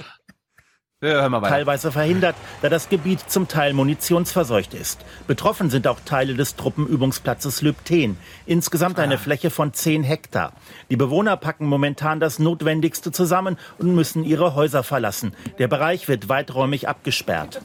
Ja, 1.03 1.29
teilweise 1.41 1.93
verhindert, 1.93 2.37
da 2.63 2.71
das 2.71 2.89
Gebiet 2.89 3.21
zum 3.29 3.49
Teil 3.49 3.75
munitionsverseucht 3.75 4.73
ist. 4.73 5.05
Betroffen 5.27 5.69
sind 5.69 5.87
auch 5.87 6.01
Teile 6.01 6.33
des 6.33 6.57
Truppenübungsplatzes 6.57 7.61
Lübten. 7.61 8.17
Insgesamt 8.47 8.99
eine 8.99 9.17
ah. 9.17 9.19
Fläche 9.19 9.51
von 9.51 9.75
10 9.75 10.05
Hektar. 10.05 10.55
Die 10.89 10.97
Bewohner 10.97 11.37
packen 11.37 11.67
momentan 11.67 12.19
das 12.19 12.39
Notwendigste 12.39 13.13
zusammen 13.13 13.59
und 13.77 13.95
müssen 13.95 14.25
ihre 14.25 14.55
Häuser 14.55 14.83
verlassen. 14.83 15.35
Der 15.59 15.69
Bereich 15.69 16.09
wird 16.09 16.31
weiträumig 16.31 16.89
abgesperrt. 16.89 17.61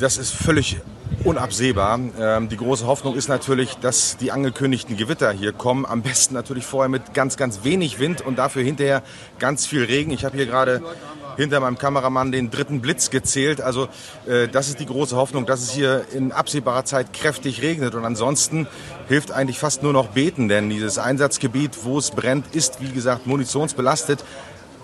Das 0.00 0.16
ist 0.16 0.32
völlig 0.32 0.78
unabsehbar. 1.22 2.00
Ähm, 2.18 2.48
die 2.48 2.56
große 2.56 2.84
Hoffnung 2.84 3.14
ist 3.14 3.28
natürlich, 3.28 3.74
dass 3.76 4.16
die 4.16 4.32
angekündigten 4.32 4.96
Gewitter 4.96 5.30
hier 5.30 5.52
kommen. 5.52 5.86
Am 5.86 6.02
besten 6.02 6.34
natürlich 6.34 6.64
vorher 6.64 6.88
mit 6.88 7.14
ganz, 7.14 7.36
ganz 7.36 7.62
wenig 7.62 8.00
Wind 8.00 8.22
und 8.22 8.38
dafür 8.38 8.64
hinterher 8.64 9.04
ganz 9.38 9.66
viel 9.66 9.84
Regen. 9.84 10.10
Ich 10.10 10.24
habe 10.24 10.36
hier 10.36 10.46
gerade 10.46 10.82
hinter 11.36 11.60
meinem 11.60 11.78
Kameramann 11.78 12.32
den 12.32 12.50
dritten 12.50 12.80
Blitz 12.80 13.10
gezählt. 13.10 13.60
Also 13.60 13.88
äh, 14.26 14.48
das 14.48 14.68
ist 14.68 14.80
die 14.80 14.86
große 14.86 15.16
Hoffnung, 15.16 15.46
dass 15.46 15.62
es 15.62 15.70
hier 15.70 16.04
in 16.12 16.32
absehbarer 16.32 16.84
Zeit 16.84 17.12
kräftig 17.12 17.62
regnet. 17.62 17.94
Und 17.94 18.04
ansonsten 18.04 18.66
hilft 19.08 19.30
eigentlich 19.30 19.58
fast 19.58 19.82
nur 19.82 19.92
noch 19.92 20.08
beten, 20.08 20.48
denn 20.48 20.70
dieses 20.70 20.98
Einsatzgebiet, 20.98 21.84
wo 21.84 21.98
es 21.98 22.10
brennt, 22.10 22.54
ist 22.54 22.80
wie 22.80 22.92
gesagt 22.92 23.26
munitionsbelastet. 23.26 24.24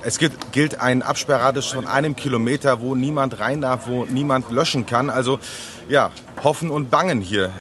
Es 0.03 0.19
gibt, 0.19 0.53
gilt 0.53 0.81
ein 0.81 1.03
Absperrradius 1.03 1.67
von 1.67 1.87
einem 1.87 2.15
Kilometer, 2.15 2.81
wo 2.81 2.95
niemand 2.95 3.41
rein 3.41 3.61
darf, 3.61 3.89
wo 3.89 4.05
niemand 4.05 4.51
löschen 4.51 4.87
kann. 4.87 5.11
Also 5.11 5.41
ja, 5.89 6.13
hoffen 6.45 6.71
und 6.71 6.91
bangen 6.91 7.21
hier. 7.21 7.53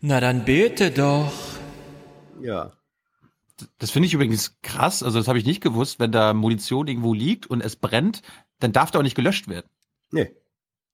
Na 0.00 0.20
dann 0.20 0.44
bete 0.44 0.90
doch. 0.90 1.32
Ja. 2.40 2.72
Das 3.78 3.90
finde 3.90 4.06
ich 4.06 4.14
übrigens 4.14 4.56
krass, 4.62 5.02
also 5.02 5.18
das 5.18 5.28
habe 5.28 5.38
ich 5.38 5.44
nicht 5.44 5.60
gewusst, 5.60 5.98
wenn 5.98 6.12
da 6.12 6.32
Munition 6.34 6.86
irgendwo 6.86 7.14
liegt 7.14 7.46
und 7.46 7.60
es 7.60 7.76
brennt, 7.76 8.22
dann 8.60 8.72
darf 8.72 8.90
da 8.90 8.98
auch 8.98 9.02
nicht 9.02 9.16
gelöscht 9.16 9.48
werden. 9.48 9.66
Nee. 10.10 10.30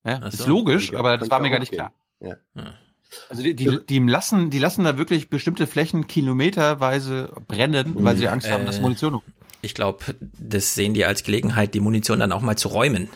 Ja, 0.05 0.19
das 0.19 0.35
ist 0.35 0.47
logisch, 0.47 0.93
ja, 0.93 0.99
aber 0.99 1.17
das 1.17 1.31
war 1.31 1.41
mir 1.41 1.51
gar 1.51 1.61
nicht 1.61 1.73
klar. 1.73 1.93
Ja. 2.21 2.37
Also 3.29 3.43
die, 3.43 3.55
die, 3.55 3.85
die 3.87 3.99
lassen, 4.01 4.51
die 4.51 4.59
lassen 4.59 4.85
da 4.85 4.99
wirklich 4.99 5.31
bestimmte 5.31 5.67
Flächen 5.67 6.07
kilometerweise 6.07 7.33
brennen, 7.49 7.95
weil 7.99 8.17
sie 8.17 8.29
Angst 8.29 8.51
haben, 8.51 8.67
dass 8.67 8.79
äh, 8.79 8.83
Munition. 8.83 9.23
Ich 9.63 9.75
glaube, 9.75 10.05
das 10.39 10.75
sehen 10.75 10.95
die 10.95 11.05
als 11.05 11.23
Gelegenheit, 11.23 11.75
die 11.75 11.81
Munition 11.81 12.21
dann 12.21 12.33
auch 12.33 12.43
mal 12.43 12.57
zu 12.57 12.69
räumen. 12.69 13.09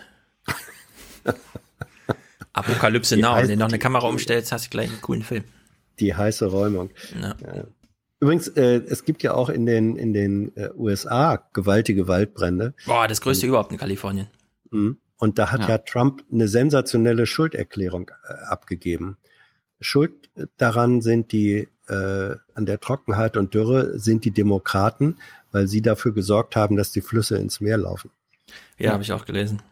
Apokalypse 2.52 3.16
Now, 3.16 3.36
wenn 3.36 3.48
du 3.48 3.56
noch 3.56 3.68
eine 3.68 3.78
Kamera 3.78 4.06
umstellst, 4.08 4.52
hast 4.52 4.66
du 4.66 4.70
gleich 4.70 4.88
einen 4.88 5.00
coolen 5.00 5.22
Film. 5.22 5.44
Die 6.00 6.14
heiße 6.14 6.46
Räumung. 6.46 6.90
Ja. 7.20 7.34
Übrigens, 8.20 8.48
äh, 8.48 8.82
es 8.88 9.04
gibt 9.04 9.22
ja 9.22 9.34
auch 9.34 9.48
in 9.48 9.66
den, 9.66 9.96
in 9.96 10.12
den 10.12 10.56
äh, 10.56 10.70
USA 10.74 11.42
gewaltige 11.52 12.08
Waldbrände. 12.08 12.74
Boah, 12.86 13.06
das 13.06 13.20
größte 13.20 13.46
und, 13.46 13.50
überhaupt 13.50 13.72
in 13.72 13.78
Kalifornien. 13.78 14.26
Mhm. 14.70 14.98
Und 15.18 15.38
da 15.38 15.50
hat 15.52 15.62
ja. 15.62 15.68
ja 15.68 15.78
Trump 15.78 16.24
eine 16.32 16.48
sensationelle 16.48 17.26
Schulderklärung 17.26 18.10
äh, 18.28 18.32
abgegeben. 18.46 19.18
Schuld 19.80 20.30
daran 20.56 21.00
sind 21.00 21.32
die, 21.32 21.68
äh, 21.88 22.36
an 22.54 22.66
der 22.66 22.80
Trockenheit 22.80 23.36
und 23.36 23.54
Dürre 23.54 23.98
sind 23.98 24.24
die 24.24 24.32
Demokraten, 24.32 25.16
weil 25.52 25.68
sie 25.68 25.82
dafür 25.82 26.12
gesorgt 26.12 26.56
haben, 26.56 26.76
dass 26.76 26.90
die 26.90 27.00
Flüsse 27.00 27.38
ins 27.38 27.60
Meer 27.60 27.78
laufen. 27.78 28.10
Ja, 28.78 28.86
ja. 28.86 28.92
habe 28.92 29.02
ich 29.02 29.12
auch 29.12 29.24
gelesen. 29.24 29.62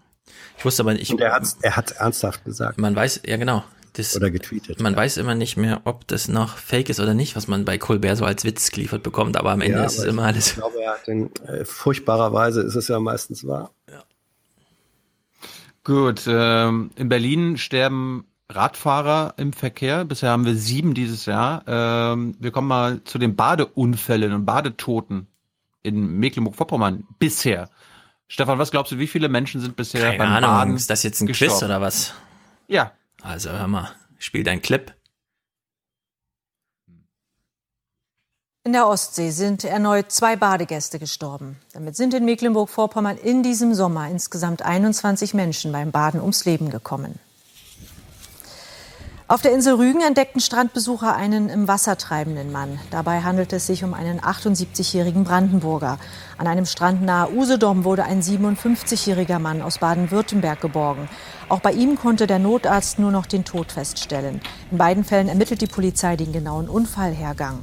Ich 0.59 0.65
wusste 0.65 0.83
aber 0.83 0.95
nicht. 0.95 1.11
Und 1.11 1.21
er 1.21 1.33
hat 1.33 1.57
er 1.63 1.77
hat's 1.77 1.93
ernsthaft 1.93 2.45
gesagt. 2.45 2.79
Man 2.79 2.95
weiß, 2.95 3.23
ja 3.27 3.37
genau. 3.37 3.65
Das, 3.97 4.15
oder 4.15 4.31
getweetet. 4.31 4.81
Man 4.81 4.93
ja. 4.93 4.99
weiß 4.99 5.17
immer 5.17 5.35
nicht 5.35 5.57
mehr, 5.57 5.81
ob 5.85 6.07
das 6.07 6.29
noch 6.29 6.59
fake 6.59 6.91
ist 6.91 7.01
oder 7.01 7.15
nicht, 7.15 7.35
was 7.35 7.49
man 7.49 7.65
bei 7.65 7.79
Colbert 7.79 8.19
so 8.19 8.25
als 8.25 8.45
Witz 8.45 8.71
geliefert 8.71 9.03
bekommt, 9.03 9.37
aber 9.37 9.51
am 9.53 9.61
Ende 9.61 9.79
ja, 9.79 9.85
ist 9.85 9.99
es 9.99 10.05
immer 10.05 10.25
alles. 10.25 10.49
Ich 10.49 10.55
glaube, 10.57 10.81
er 10.83 10.93
hat 10.93 11.07
den, 11.07 11.35
äh, 11.47 11.65
furchtbarerweise 11.65 12.61
ist 12.61 12.75
es 12.75 12.89
ja 12.89 13.01
meistens 13.01 13.47
wahr. 13.47 13.71
Ja. 13.91 14.03
Gut, 15.83 16.25
ähm, 16.27 16.91
in 16.97 17.09
Berlin 17.09 17.57
sterben 17.57 18.27
Radfahrer 18.49 19.35
im 19.39 19.53
Verkehr. 19.53 20.05
Bisher 20.05 20.31
haben 20.31 20.45
wir 20.45 20.55
sieben 20.55 20.95
dieses 20.95 21.27
Jahr. 21.27 21.65
Ähm, 21.67 22.37
wir 22.39 22.51
kommen 22.51 22.69
mal 22.69 23.03
zu 23.05 23.19
den 23.19 23.35
Badeunfällen 23.35 24.33
und 24.33 24.45
Badetoten 24.45 25.27
in 25.83 26.19
Mecklenburg-Vorpommern 26.19 27.05
bisher. 27.19 27.71
Stefan, 28.29 28.59
was 28.59 28.71
glaubst 28.71 28.93
du, 28.93 28.99
wie 28.99 29.07
viele 29.07 29.29
Menschen 29.29 29.61
sind 29.61 29.77
bisher 29.77 30.03
Keine 30.03 30.19
beim 30.19 30.33
Ahnung, 30.33 30.51
Baden 30.51 30.77
ist 30.77 30.91
das 30.91 31.03
jetzt 31.03 31.21
ein 31.21 31.27
gestorben? 31.27 31.55
Quiz 31.55 31.63
oder 31.63 31.81
was? 31.81 32.15
Ja, 32.69 32.93
also 33.27 33.51
hör 33.51 33.67
mal, 33.67 33.91
spiel 34.19 34.45
dein 34.45 34.63
Clip. 34.63 34.93
In 38.65 38.73
der 38.73 38.89
Ostsee 38.89 39.31
sind 39.31 39.63
erneut 39.63 40.11
zwei 40.11 40.35
Badegäste 40.35 40.99
gestorben. 40.99 41.57
Damit 41.73 41.95
sind 41.95 42.15
in 42.15 42.25
Mecklenburg-Vorpommern 42.25 43.17
in 43.17 43.45
diesem 43.45 43.75
Sommer 43.75 44.09
insgesamt 44.09 44.63
21 44.63 45.35
Menschen 45.35 45.71
beim 45.71 45.93
Baden 45.93 46.21
ums 46.21 46.45
Leben 46.45 46.71
gekommen. 46.71 47.21
Auf 49.29 49.43
der 49.43 49.53
Insel 49.53 49.75
Rügen 49.75 50.03
entdeckten 50.03 50.41
Strandbesucher 50.41 51.17
einen 51.17 51.49
im 51.49 51.67
Wasser 51.67 51.99
treibenden 51.99 52.53
Mann. 52.53 52.79
Dabei 52.93 53.23
handelt 53.23 53.53
es 53.53 53.67
sich 53.67 53.83
um 53.83 53.93
einen 53.93 54.21
78-jährigen 54.21 55.25
Brandenburger. 55.25 55.99
An 56.39 56.47
einem 56.47 56.65
Strand 56.65 57.03
nahe 57.03 57.33
Usedom 57.33 57.83
wurde 57.83 58.05
ein 58.05 58.23
57-jähriger 58.23 59.41
Mann 59.41 59.63
aus 59.63 59.79
Baden-Württemberg 59.79 60.61
geborgen. 60.61 61.09
Auch 61.49 61.61
bei 61.61 61.73
ihm 61.73 61.97
konnte 61.97 62.27
der 62.27 62.41
Notarzt 62.41 62.99
nur 62.99 63.13
noch 63.13 63.27
den 63.27 63.45
Tod 63.45 63.71
feststellen. 63.71 64.41
In 64.73 64.79
beiden 64.79 65.05
Fällen 65.05 65.29
ermittelt 65.29 65.61
die 65.61 65.69
Polizei 65.69 66.17
den 66.17 66.33
genauen 66.33 66.69
Unfallhergang. 66.69 67.61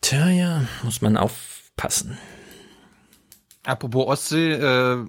Tja, 0.00 0.30
ja, 0.30 0.62
muss 0.82 1.02
man 1.02 1.18
aufpassen. 1.18 2.16
Apropos 3.64 4.06
Ostsee, 4.06 4.52
äh, 4.52 5.04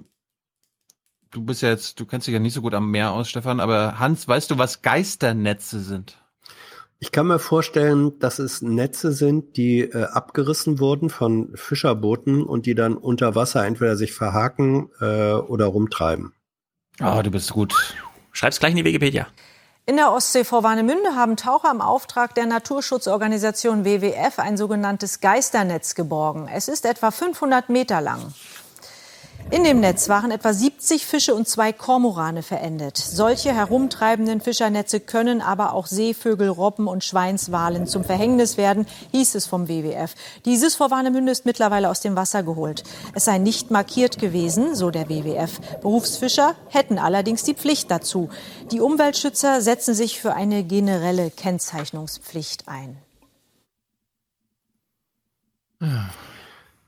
du 1.30 1.44
bist 1.44 1.62
ja 1.62 1.70
jetzt, 1.70 1.98
du 1.98 2.04
kennst 2.04 2.26
dich 2.26 2.34
ja 2.34 2.40
nicht 2.40 2.52
so 2.52 2.60
gut 2.60 2.74
am 2.74 2.90
Meer 2.90 3.12
aus, 3.12 3.30
Stefan, 3.30 3.60
aber 3.60 3.98
Hans, 3.98 4.28
weißt 4.28 4.50
du, 4.50 4.58
was 4.58 4.82
Geisternetze 4.82 5.80
sind? 5.80 6.18
Ich 6.98 7.12
kann 7.12 7.28
mir 7.28 7.38
vorstellen, 7.38 8.18
dass 8.18 8.38
es 8.38 8.60
Netze 8.60 9.12
sind, 9.12 9.56
die 9.56 9.80
äh, 9.80 10.04
abgerissen 10.04 10.78
wurden 10.78 11.08
von 11.08 11.52
Fischerbooten 11.54 12.42
und 12.42 12.66
die 12.66 12.74
dann 12.74 12.98
unter 12.98 13.34
Wasser 13.34 13.64
entweder 13.64 13.96
sich 13.96 14.12
verhaken 14.12 14.90
äh, 15.00 15.32
oder 15.32 15.64
rumtreiben. 15.64 16.34
Ah, 17.00 17.18
oh, 17.18 17.22
du 17.22 17.30
bist 17.30 17.50
gut. 17.52 17.74
Schreib's 18.32 18.60
gleich 18.60 18.72
in 18.72 18.76
die 18.76 18.84
Wikipedia. 18.84 19.26
In 19.86 19.96
der 19.96 20.12
Ostsee 20.12 20.44
vor 20.44 20.62
Warnemünde 20.62 21.16
haben 21.16 21.36
Taucher 21.36 21.70
im 21.70 21.80
Auftrag 21.80 22.34
der 22.34 22.44
Naturschutzorganisation 22.44 23.86
WWF 23.86 24.38
ein 24.38 24.58
sogenanntes 24.58 25.20
Geisternetz 25.20 25.94
geborgen. 25.94 26.46
Es 26.46 26.68
ist 26.68 26.84
etwa 26.84 27.10
500 27.10 27.70
Meter 27.70 28.02
lang. 28.02 28.34
In 29.52 29.64
dem 29.64 29.80
Netz 29.80 30.08
waren 30.08 30.30
etwa 30.30 30.52
70 30.52 31.04
Fische 31.04 31.34
und 31.34 31.48
zwei 31.48 31.72
Kormorane 31.72 32.44
verendet. 32.44 32.96
Solche 32.96 33.52
herumtreibenden 33.52 34.40
Fischernetze 34.40 35.00
können 35.00 35.40
aber 35.40 35.74
auch 35.74 35.86
Seevögel, 35.86 36.48
Robben 36.48 36.86
und 36.86 37.02
Schweinswalen 37.02 37.88
zum 37.88 38.04
Verhängnis 38.04 38.56
werden, 38.56 38.86
hieß 39.10 39.34
es 39.34 39.48
vom 39.48 39.66
WWF. 39.66 40.14
Dieses 40.44 40.76
vor 40.76 40.92
Warnemünde 40.92 41.32
ist 41.32 41.46
mittlerweile 41.46 41.90
aus 41.90 41.98
dem 41.98 42.14
Wasser 42.14 42.44
geholt. 42.44 42.84
Es 43.12 43.24
sei 43.24 43.38
nicht 43.38 43.72
markiert 43.72 44.20
gewesen, 44.20 44.76
so 44.76 44.92
der 44.92 45.08
WWF. 45.08 45.58
Berufsfischer 45.80 46.54
hätten 46.68 47.00
allerdings 47.00 47.42
die 47.42 47.54
Pflicht 47.54 47.90
dazu. 47.90 48.28
Die 48.70 48.80
Umweltschützer 48.80 49.62
setzen 49.62 49.94
sich 49.94 50.20
für 50.20 50.32
eine 50.32 50.62
generelle 50.62 51.32
Kennzeichnungspflicht 51.32 52.68
ein. 52.68 52.98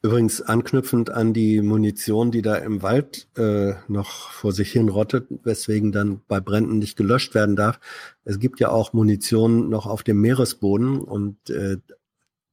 Übrigens 0.05 0.42
anknüpfend 0.42 1.10
an 1.10 1.32
die 1.32 1.62
Munition, 1.62 2.32
die 2.32 2.42
da 2.42 2.56
im 2.56 2.82
Wald 2.82 3.28
äh, 3.36 3.74
noch 3.86 4.31
vor 4.31 4.50
sich 4.50 4.72
hin 4.72 4.89
rottet, 4.89 5.28
weswegen 5.44 5.92
dann 5.92 6.20
bei 6.26 6.40
Bränden 6.40 6.81
nicht 6.81 6.97
gelöscht 6.97 7.36
werden 7.36 7.55
darf. 7.55 7.78
Es 8.24 8.40
gibt 8.40 8.58
ja 8.58 8.70
auch 8.70 8.92
Munition 8.92 9.68
noch 9.68 9.86
auf 9.86 10.02
dem 10.02 10.20
Meeresboden 10.20 11.00
und 11.00 11.50
äh, 11.50 11.76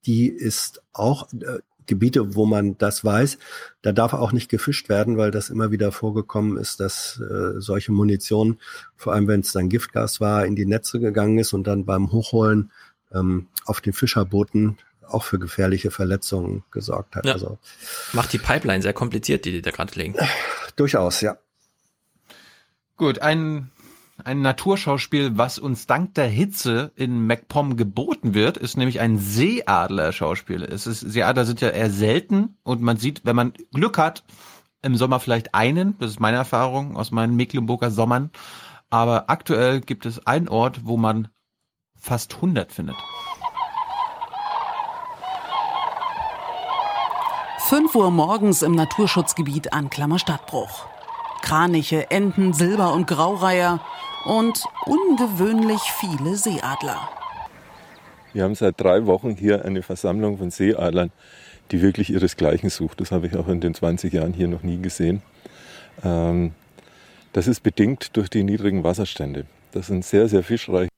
die 0.06 0.28
ist 0.28 0.84
auch 0.94 1.34
äh, 1.34 1.60
Gebiete, 1.88 2.36
wo 2.36 2.46
man 2.46 2.78
das 2.78 3.04
weiß, 3.04 3.40
da 3.82 3.92
darf 3.94 4.14
auch 4.14 4.32
nicht 4.32 4.50
gefischt 4.50 4.88
werden, 4.88 5.18
weil 5.18 5.32
das 5.32 5.50
immer 5.50 5.72
wieder 5.72 5.92
vorgekommen 5.92 6.56
ist, 6.56 6.80
dass 6.80 7.20
äh, 7.20 7.60
solche 7.60 7.92
Munition, 7.92 8.60
vor 8.96 9.14
allem 9.14 9.28
wenn 9.28 9.40
es 9.40 9.54
dann 9.54 9.70
Giftgas 9.70 10.22
war, 10.22 10.46
in 10.46 10.56
die 10.56 10.68
Netze 10.68 11.00
gegangen 11.00 11.40
ist 11.40 11.54
und 11.54 11.66
dann 11.66 11.86
beim 11.86 12.12
Hochholen 12.12 12.72
ähm, 13.12 13.48
auf 13.66 13.82
den 13.82 13.94
Fischerbooten 13.94 14.78
auch 15.10 15.24
für 15.24 15.40
gefährliche 15.40 15.92
Verletzungen 15.92 16.64
gesorgt 16.72 17.16
hat. 17.16 17.26
Ja. 17.26 17.34
Also 17.34 17.58
Macht 18.14 18.34
die 18.34 18.38
Pipeline 18.38 18.82
sehr 18.82 18.94
kompliziert, 18.94 19.46
die 19.46 19.52
die 19.52 19.62
da 19.62 19.72
gerade 19.72 19.94
legen. 19.96 20.16
durchaus, 20.76 21.22
ja. 21.22 21.38
Gut, 22.98 23.20
ein, 23.20 23.72
ein 24.24 24.42
Naturschauspiel, 24.42 25.38
was 25.38 25.60
uns 25.60 25.88
dank 25.88 26.16
der 26.16 26.28
Hitze 26.28 26.92
in 26.96 27.26
MacPom 27.26 27.78
geboten 27.78 28.34
wird, 28.34 28.58
ist 28.58 28.76
nämlich 28.76 29.00
ein 29.00 29.18
Seeadler-Schauspiel. 29.18 30.64
Es 30.64 30.86
ist, 30.86 31.00
Seeadler 31.00 31.46
sind 31.46 31.62
ja 31.62 31.70
eher 31.70 31.90
selten 31.90 32.58
und 32.64 32.82
man 32.82 32.98
sieht, 32.98 33.22
wenn 33.24 33.36
man 33.36 33.54
Glück 33.74 33.98
hat, 33.98 34.24
im 34.82 34.96
Sommer 34.96 35.20
vielleicht 35.20 35.56
einen, 35.56 35.98
das 36.00 36.12
ist 36.12 36.20
meine 36.20 36.38
Erfahrung 36.38 36.96
aus 36.96 37.12
meinen 37.12 37.36
Mecklenburger 37.36 37.92
Sommern, 37.92 38.32
aber 38.90 39.30
aktuell 39.30 39.82
gibt 39.82 40.06
es 40.06 40.26
einen 40.26 40.48
Ort, 40.48 40.82
wo 40.86 40.98
man 40.98 41.28
fast 41.96 42.36
100 42.36 42.72
findet. 42.72 42.96
5 47.70 47.94
Uhr 47.94 48.10
morgens 48.10 48.64
im 48.64 48.72
Naturschutzgebiet 48.72 49.74
Anklammer 49.74 50.18
Stadtbruch. 50.18 50.88
Kraniche, 51.44 52.10
Enten, 52.10 52.52
Silber- 52.52 52.94
und 52.94 53.06
Graureiher 53.06 53.80
und 54.26 54.64
ungewöhnlich 54.88 55.80
viele 56.00 56.36
Seeadler. 56.36 57.08
Wir 58.34 58.46
haben 58.46 58.56
seit 58.56 58.82
drei 58.82 59.06
Wochen 59.06 59.36
hier 59.36 59.66
eine 59.66 59.84
Versammlung 59.84 60.40
von 60.40 60.50
Seeadlern, 60.50 61.12
die 61.70 61.84
wirklich 61.84 62.10
ihresgleichen 62.10 62.72
sucht. 62.72 63.02
Das 63.02 63.12
habe 63.12 63.28
ich 63.28 63.36
auch 63.36 63.48
in 63.48 63.62
den 63.62 63.76
20 63.76 64.14
Jahren 64.14 64.34
hier 64.34 64.48
noch 64.48 64.64
nie 64.64 64.82
gesehen. 64.82 65.22
Ähm, 66.04 66.56
das 67.34 67.46
ist 67.46 67.62
bedingt 67.62 68.18
durch 68.18 68.32
die 68.32 68.42
niedrigen 68.42 68.84
Wasserstände. 68.84 69.46
Das 69.74 69.86
sind 69.86 70.04
sehr, 70.04 70.28
sehr 70.28 70.42
fischreich. 70.42 70.90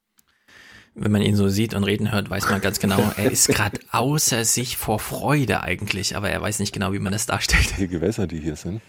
Wenn 0.94 1.12
man 1.12 1.22
ihn 1.22 1.36
so 1.36 1.48
sieht 1.48 1.74
und 1.74 1.86
reden 1.86 2.12
hört, 2.12 2.30
weiß 2.30 2.50
man 2.50 2.60
ganz 2.60 2.80
genau, 2.80 3.00
er 3.16 3.32
ist 3.32 3.48
gerade 3.48 3.80
außer 3.92 4.44
sich 4.44 4.78
vor 4.78 5.00
Freude 5.00 5.62
eigentlich, 5.62 6.18
aber 6.18 6.30
er 6.30 6.42
weiß 6.42 6.60
nicht 6.60 6.74
genau, 6.74 6.92
wie 6.92 7.00
man 7.00 7.14
das 7.14 7.26
darstellt. 7.26 7.76
Die 7.78 7.88
Gewässer, 7.88 8.28
die 8.28 8.40
hier 8.40 8.56
sind. 8.56 8.82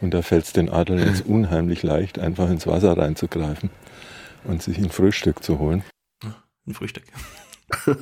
Und 0.00 0.14
da 0.14 0.22
fällt 0.22 0.44
es 0.44 0.52
den 0.52 0.68
Adlern 0.68 0.98
jetzt 0.98 1.26
unheimlich 1.26 1.82
leicht, 1.82 2.18
einfach 2.18 2.50
ins 2.50 2.66
Wasser 2.66 2.96
reinzugreifen 2.96 3.70
und 4.44 4.62
sich 4.62 4.78
ein 4.78 4.90
Frühstück 4.90 5.42
zu 5.42 5.58
holen. 5.58 5.84
Ein 6.66 6.74
Frühstück. 6.74 7.04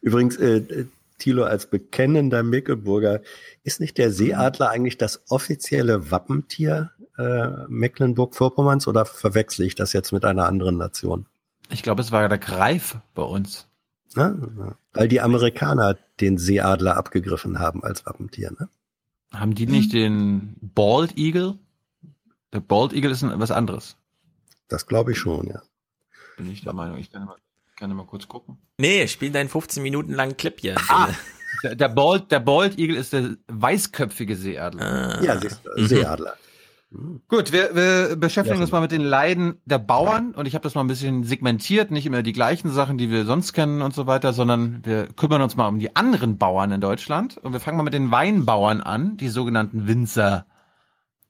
Übrigens, 0.00 0.36
äh, 0.36 0.86
Thilo, 1.18 1.44
als 1.44 1.66
bekennender 1.66 2.42
Mecklenburger, 2.42 3.20
ist 3.62 3.80
nicht 3.80 3.98
der 3.98 4.10
Seeadler 4.10 4.70
eigentlich 4.70 4.98
das 4.98 5.22
offizielle 5.28 6.10
Wappentier 6.10 6.90
äh, 7.18 7.48
Mecklenburg-Vorpommerns 7.68 8.88
oder 8.88 9.04
verwechsel 9.04 9.66
ich 9.66 9.74
das 9.74 9.92
jetzt 9.92 10.12
mit 10.12 10.24
einer 10.24 10.46
anderen 10.46 10.78
Nation? 10.78 11.26
Ich 11.70 11.82
glaube, 11.82 12.02
es 12.02 12.12
war 12.12 12.22
ja 12.22 12.28
der 12.28 12.38
Greif 12.38 12.98
bei 13.14 13.22
uns. 13.22 13.68
Ja, 14.14 14.34
weil 14.92 15.08
die 15.08 15.20
Amerikaner 15.20 15.96
den 16.20 16.38
Seeadler 16.38 16.96
abgegriffen 16.96 17.58
haben 17.58 17.82
als 17.82 18.04
Wappentier, 18.04 18.50
ne? 18.52 18.68
Haben 19.32 19.54
die 19.54 19.66
nicht 19.66 19.94
den 19.94 20.56
Bald 20.60 21.16
Eagle? 21.16 21.58
Der 22.52 22.60
Bald 22.60 22.92
Eagle 22.92 23.10
ist 23.10 23.22
ein, 23.22 23.40
was 23.40 23.50
anderes. 23.50 23.96
Das 24.68 24.86
glaube 24.86 25.12
ich 25.12 25.18
schon, 25.18 25.46
ja. 25.46 25.62
Bin 26.36 26.50
ich 26.50 26.62
der 26.62 26.74
Meinung. 26.74 26.98
Ich 26.98 27.10
kann 27.10 27.24
mal, 27.24 27.36
kann 27.76 27.94
mal 27.94 28.04
kurz 28.04 28.28
gucken. 28.28 28.58
Nee, 28.76 29.08
spiel 29.08 29.30
deinen 29.32 29.48
15 29.48 29.82
Minuten 29.82 30.12
langen 30.12 30.36
Clip 30.36 30.60
hier. 30.60 30.76
Ah, 30.88 31.08
der, 31.62 31.74
der, 31.76 31.88
Bald, 31.88 32.30
der 32.30 32.40
Bald 32.40 32.78
Eagle 32.78 32.96
ist 32.96 33.14
der 33.14 33.36
weißköpfige 33.48 34.36
Seeadler. 34.36 34.82
Ah. 34.82 35.22
Ja, 35.22 35.36
du, 35.36 35.48
Seeadler. 35.86 36.36
Gut, 37.28 37.52
wir, 37.52 37.74
wir 37.74 38.16
beschäftigen 38.16 38.60
uns 38.60 38.70
mal 38.70 38.82
mit 38.82 38.92
den 38.92 39.00
Leiden 39.00 39.60
der 39.64 39.78
Bauern 39.78 40.32
und 40.32 40.46
ich 40.46 40.54
habe 40.54 40.62
das 40.62 40.74
mal 40.74 40.82
ein 40.82 40.88
bisschen 40.88 41.24
segmentiert, 41.24 41.90
nicht 41.90 42.04
immer 42.04 42.22
die 42.22 42.34
gleichen 42.34 42.70
Sachen, 42.70 42.98
die 42.98 43.10
wir 43.10 43.24
sonst 43.24 43.54
kennen 43.54 43.80
und 43.80 43.94
so 43.94 44.06
weiter, 44.06 44.34
sondern 44.34 44.84
wir 44.84 45.06
kümmern 45.06 45.40
uns 45.40 45.56
mal 45.56 45.68
um 45.68 45.78
die 45.78 45.96
anderen 45.96 46.36
Bauern 46.36 46.70
in 46.70 46.82
Deutschland 46.82 47.38
und 47.38 47.54
wir 47.54 47.60
fangen 47.60 47.78
mal 47.78 47.82
mit 47.82 47.94
den 47.94 48.10
Weinbauern 48.10 48.82
an, 48.82 49.16
die 49.16 49.30
sogenannten 49.30 49.86
Winzer. 49.86 50.44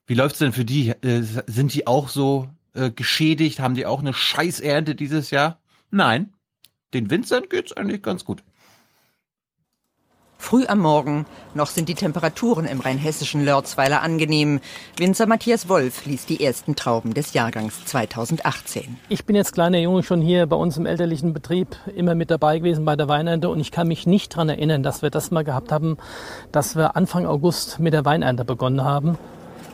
Wie 0.07 0.15
läuft's 0.15 0.41
denn 0.41 0.53
für 0.53 0.65
die? 0.65 0.91
Äh, 0.91 1.23
sind 1.23 1.75
die 1.75 1.87
auch 1.87 2.09
so 2.09 2.49
äh, 2.75 2.91
geschädigt? 2.91 3.61
Haben 3.61 3.77
die 3.77 3.87
auch 3.87 4.01
eine 4.01 4.15
Scheißernte 4.15 4.97
dieses 4.97 5.31
Jahr? 5.31 5.61
Nein, 5.91 6.33
den 6.93 7.09
Winzern 7.09 7.45
geht's 7.49 7.73
eigentlich 7.73 8.03
ganz 8.03 8.25
gut. 8.25 8.43
Früh 10.43 10.67
am 10.67 10.81
Morgen, 10.81 11.25
noch 11.55 11.69
sind 11.69 11.89
die 11.89 11.95
Temperaturen 11.95 12.67
im 12.67 12.81
rheinhessischen 12.81 13.45
Lörzweiler 13.45 14.03
angenehm. 14.03 14.61
Winzer 14.99 15.27
Matthias 15.27 15.69
Wolf 15.69 16.05
ließ 16.05 16.27
die 16.27 16.45
ersten 16.45 16.75
Trauben 16.75 17.15
des 17.15 17.33
Jahrgangs 17.33 17.85
2018. 17.87 18.99
Ich 19.09 19.25
bin 19.25 19.37
jetzt 19.37 19.53
kleiner 19.53 19.79
Junge 19.79 20.03
schon 20.03 20.21
hier 20.21 20.47
bei 20.47 20.57
uns 20.57 20.77
im 20.77 20.85
elterlichen 20.85 21.33
Betrieb 21.33 21.77
immer 21.95 22.17
mit 22.17 22.31
dabei 22.31 22.59
gewesen 22.59 22.85
bei 22.85 22.97
der 22.97 23.07
Weinernte 23.07 23.49
und 23.49 23.61
ich 23.61 23.71
kann 23.71 23.87
mich 23.87 24.05
nicht 24.05 24.35
daran 24.35 24.49
erinnern, 24.49 24.83
dass 24.83 25.01
wir 25.01 25.11
das 25.11 25.31
mal 25.31 25.45
gehabt 25.45 25.71
haben, 25.71 25.97
dass 26.51 26.75
wir 26.75 26.97
Anfang 26.97 27.25
August 27.25 27.79
mit 27.79 27.95
der 27.95 28.05
Weinernte 28.05 28.45
begonnen 28.45 28.83
haben. 28.83 29.17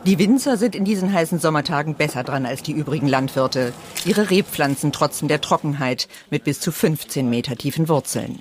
Die 0.05 0.19
Winzer 0.19 0.55
sind 0.55 0.75
in 0.75 0.85
diesen 0.85 1.11
heißen 1.11 1.39
Sommertagen 1.39 1.95
besser 1.95 2.23
dran 2.23 2.45
als 2.45 2.61
die 2.61 2.73
übrigen 2.73 3.07
Landwirte. 3.07 3.73
Ihre 4.05 4.29
Rebpflanzen 4.29 4.91
trotzen 4.91 5.27
der 5.27 5.41
Trockenheit 5.41 6.07
mit 6.29 6.43
bis 6.43 6.59
zu 6.59 6.71
15 6.71 7.27
Meter 7.27 7.55
tiefen 7.55 7.89
Wurzeln. 7.89 8.37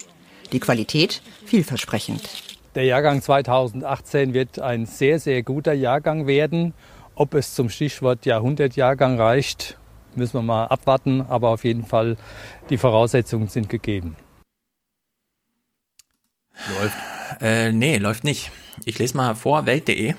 Die 0.53 0.61
Qualität 0.61 1.21
vielversprechend. 1.45 2.23
Der 2.75 2.85
Jahrgang 2.85 3.21
2018 3.21 4.35
wird 4.35 4.59
ein 4.61 4.87
sehr, 4.87 5.19
sehr 5.19 5.43
guter 5.43 5.73
Jahrgang 5.73 6.27
werden. 6.27 6.75
Ob 7.15 7.35
es 7.35 7.55
zum 7.55 7.69
Stichwort 7.69 8.25
Jahrhundertjahrgang 8.25 9.21
reicht, 9.21 9.77
müssen 10.15 10.35
wir 10.35 10.43
mal 10.43 10.67
abwarten. 10.67 11.23
Aber 11.23 11.51
auf 11.51 11.65
jeden 11.65 11.85
Fall, 11.85 12.17
die 12.71 12.79
Voraussetzungen 12.79 13.49
sind 13.49 13.69
gegeben. 13.69 14.17
Läuft. 16.81 16.97
Äh, 17.41 17.73
nee, 17.73 17.99
läuft 17.99 18.25
nicht. 18.25 18.51
Ich 18.85 18.99
lese 18.99 19.17
mal 19.17 19.35
vor, 19.35 19.67
Welt.de. 19.67 20.15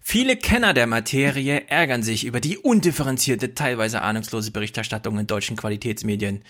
Viele 0.00 0.36
Kenner 0.36 0.74
der 0.74 0.86
Materie 0.86 1.68
ärgern 1.68 2.02
sich 2.02 2.24
über 2.24 2.40
die 2.40 2.58
undifferenzierte, 2.58 3.54
teilweise 3.54 4.02
ahnungslose 4.02 4.50
Berichterstattung 4.50 5.18
in 5.18 5.28
deutschen 5.28 5.56
Qualitätsmedien 5.56 6.42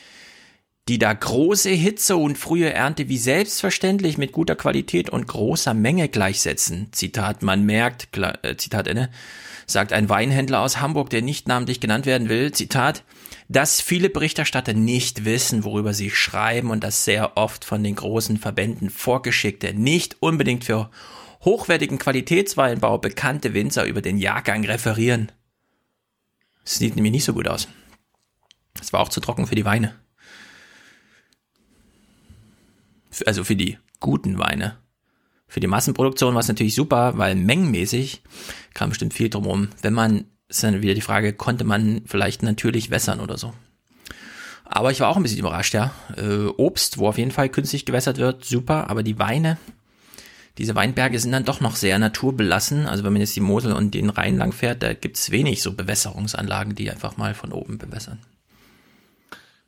die 0.89 0.99
da 0.99 1.13
große 1.13 1.71
Hitze 1.71 2.17
und 2.17 2.37
frühe 2.37 2.73
Ernte 2.73 3.09
wie 3.09 3.19
selbstverständlich 3.19 4.19
mit 4.19 4.33
guter 4.33 4.57
Qualität 4.57 5.11
und 5.11 5.29
großer 5.29 5.75
Menge 5.75 6.09
gleichsetzen. 6.09 6.89
Zitat, 6.93 7.43
man 7.43 7.65
merkt, 7.65 8.09
äh, 8.19 8.57
Zitat 8.57 8.89
Ende, 8.89 9.09
sagt 9.67 9.93
ein 9.93 10.09
Weinhändler 10.09 10.61
aus 10.61 10.81
Hamburg, 10.81 11.11
der 11.11 11.23
nicht 11.23 11.47
namentlich 11.47 11.81
genannt 11.81 12.05
werden 12.05 12.29
will, 12.29 12.51
Zitat, 12.51 13.05
dass 13.49 13.81
viele 13.81 14.11
Berichterstatter 14.11 14.73
nicht 14.73 15.25
wissen, 15.25 15.63
worüber 15.63 15.95
sie 15.95 16.11
schreiben 16.11 16.71
und 16.71 16.83
dass 16.83 17.05
sehr 17.05 17.37
oft 17.37 17.65
von 17.65 17.85
den 17.85 17.95
großen 17.95 18.39
Verbänden 18.39 18.91
vorgeschickte, 18.91 19.75
nicht 19.75 20.17
unbedingt 20.21 20.65
für 20.65 20.91
hochwertigen 21.45 21.99
Qualitätsweinbau 21.99 22.99
bekannte 22.99 23.55
Winzer 23.55 23.85
über 23.85 24.03
den 24.03 24.19
Jahrgang 24.19 24.65
referieren. 24.65 25.31
Das 26.65 26.77
sieht 26.77 26.97
nämlich 26.97 27.13
nicht 27.13 27.25
so 27.25 27.35
gut 27.35 27.47
aus. 27.47 27.69
Es 28.81 28.93
war 28.93 29.01
auch 29.01 29.09
zu 29.09 29.21
trocken 29.21 29.47
für 29.47 29.55
die 29.55 29.65
Weine 29.65 30.02
also 33.27 33.45
für 33.45 33.57
die 33.57 33.79
guten 34.01 34.39
Weine. 34.39 34.77
Für 35.47 35.61
die 35.61 35.67
Massenproduktion 35.67 36.35
war 36.35 36.41
es 36.41 36.49
natürlich 36.49 36.75
super, 36.75 37.19
weil 37.19 37.35
mengenmäßig 37.35 38.23
kam 38.73 38.89
bestimmt 38.89 39.13
viel 39.13 39.29
drumherum. 39.29 39.69
Wenn 39.83 39.93
man, 39.93 40.25
ist 40.49 40.63
dann 40.63 40.81
wieder 40.81 40.95
die 40.95 41.03
Frage, 41.03 41.35
konnte 41.35 41.65
man 41.65 42.03
vielleicht 42.07 42.43
natürlich 42.43 42.91
wässern 42.91 43.21
oder 43.21 43.37
so. 43.37 43.53
Aber 44.65 44.91
ich 44.91 45.01
war 45.01 45.11
auch 45.11 45.17
ein 45.17 45.23
bisschen 45.23 45.41
überrascht, 45.41 45.75
ja. 45.75 45.93
Äh, 46.17 46.47
Obst, 46.57 46.97
wo 46.97 47.07
auf 47.07 47.19
jeden 47.19 47.31
Fall 47.33 47.51
künstlich 47.51 47.85
gewässert 47.85 48.17
wird, 48.17 48.47
super, 48.47 48.89
aber 48.89 49.03
die 49.03 49.19
Weine, 49.19 49.59
diese 50.57 50.75
Weinberge 50.75 51.19
sind 51.19 51.33
dann 51.33 51.45
doch 51.45 51.61
noch 51.61 51.77
sehr 51.77 51.99
naturbelassen. 51.99 52.87
Also 52.87 53.05
wenn 53.05 53.13
man 53.13 53.21
jetzt 53.21 53.37
die 53.37 53.41
Mosel 53.41 53.73
und 53.73 53.93
den 53.93 54.09
Rhein 54.09 54.39
lang 54.39 54.53
fährt, 54.53 54.83
da 54.83 54.95
gibt's 54.95 55.31
wenig 55.31 55.61
so 55.61 55.75
Bewässerungsanlagen, 55.75 56.75
die 56.75 56.91
einfach 56.91 57.19
mal 57.19 57.35
von 57.35 57.53
oben 57.53 57.77
bewässern. 57.77 58.19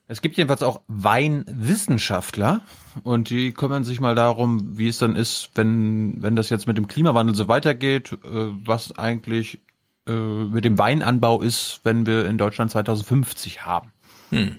Es 0.07 0.20
gibt 0.20 0.36
jedenfalls 0.36 0.62
auch 0.62 0.83
Weinwissenschaftler 0.86 2.60
und 3.05 3.31
die 3.31 3.52
kümmern 3.52 3.84
sich 3.84 4.00
mal 4.00 4.15
darum, 4.15 4.76
wie 4.76 4.89
es 4.89 4.99
dann 4.99 5.16
ist, 5.16 5.50
wenn, 5.55 6.23
wenn 6.23 6.36
das 6.36 6.50
jetzt 6.50 6.66
mit 6.66 6.76
dem 6.76 6.89
Klimawandel 6.89 7.34
so 7.34 7.49
weitergeht, 7.49 8.12
äh, 8.12 8.18
was 8.23 8.97
eigentlich 8.99 9.60
äh, 10.07 10.12
mit 10.12 10.66
dem 10.66 10.76
Weinanbau 10.76 11.41
ist, 11.41 11.81
wenn 11.84 12.05
wir 12.05 12.26
in 12.26 12.36
Deutschland 12.36 12.70
2050 12.70 13.65
haben. 13.65 13.92
Hm. 14.28 14.57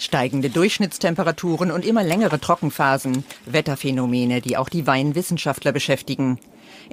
Steigende 0.00 0.50
Durchschnittstemperaturen 0.50 1.70
und 1.70 1.84
immer 1.84 2.02
längere 2.02 2.40
Trockenphasen, 2.40 3.22
Wetterphänomene, 3.46 4.40
die 4.40 4.56
auch 4.56 4.68
die 4.68 4.88
Weinwissenschaftler 4.88 5.70
beschäftigen. 5.70 6.40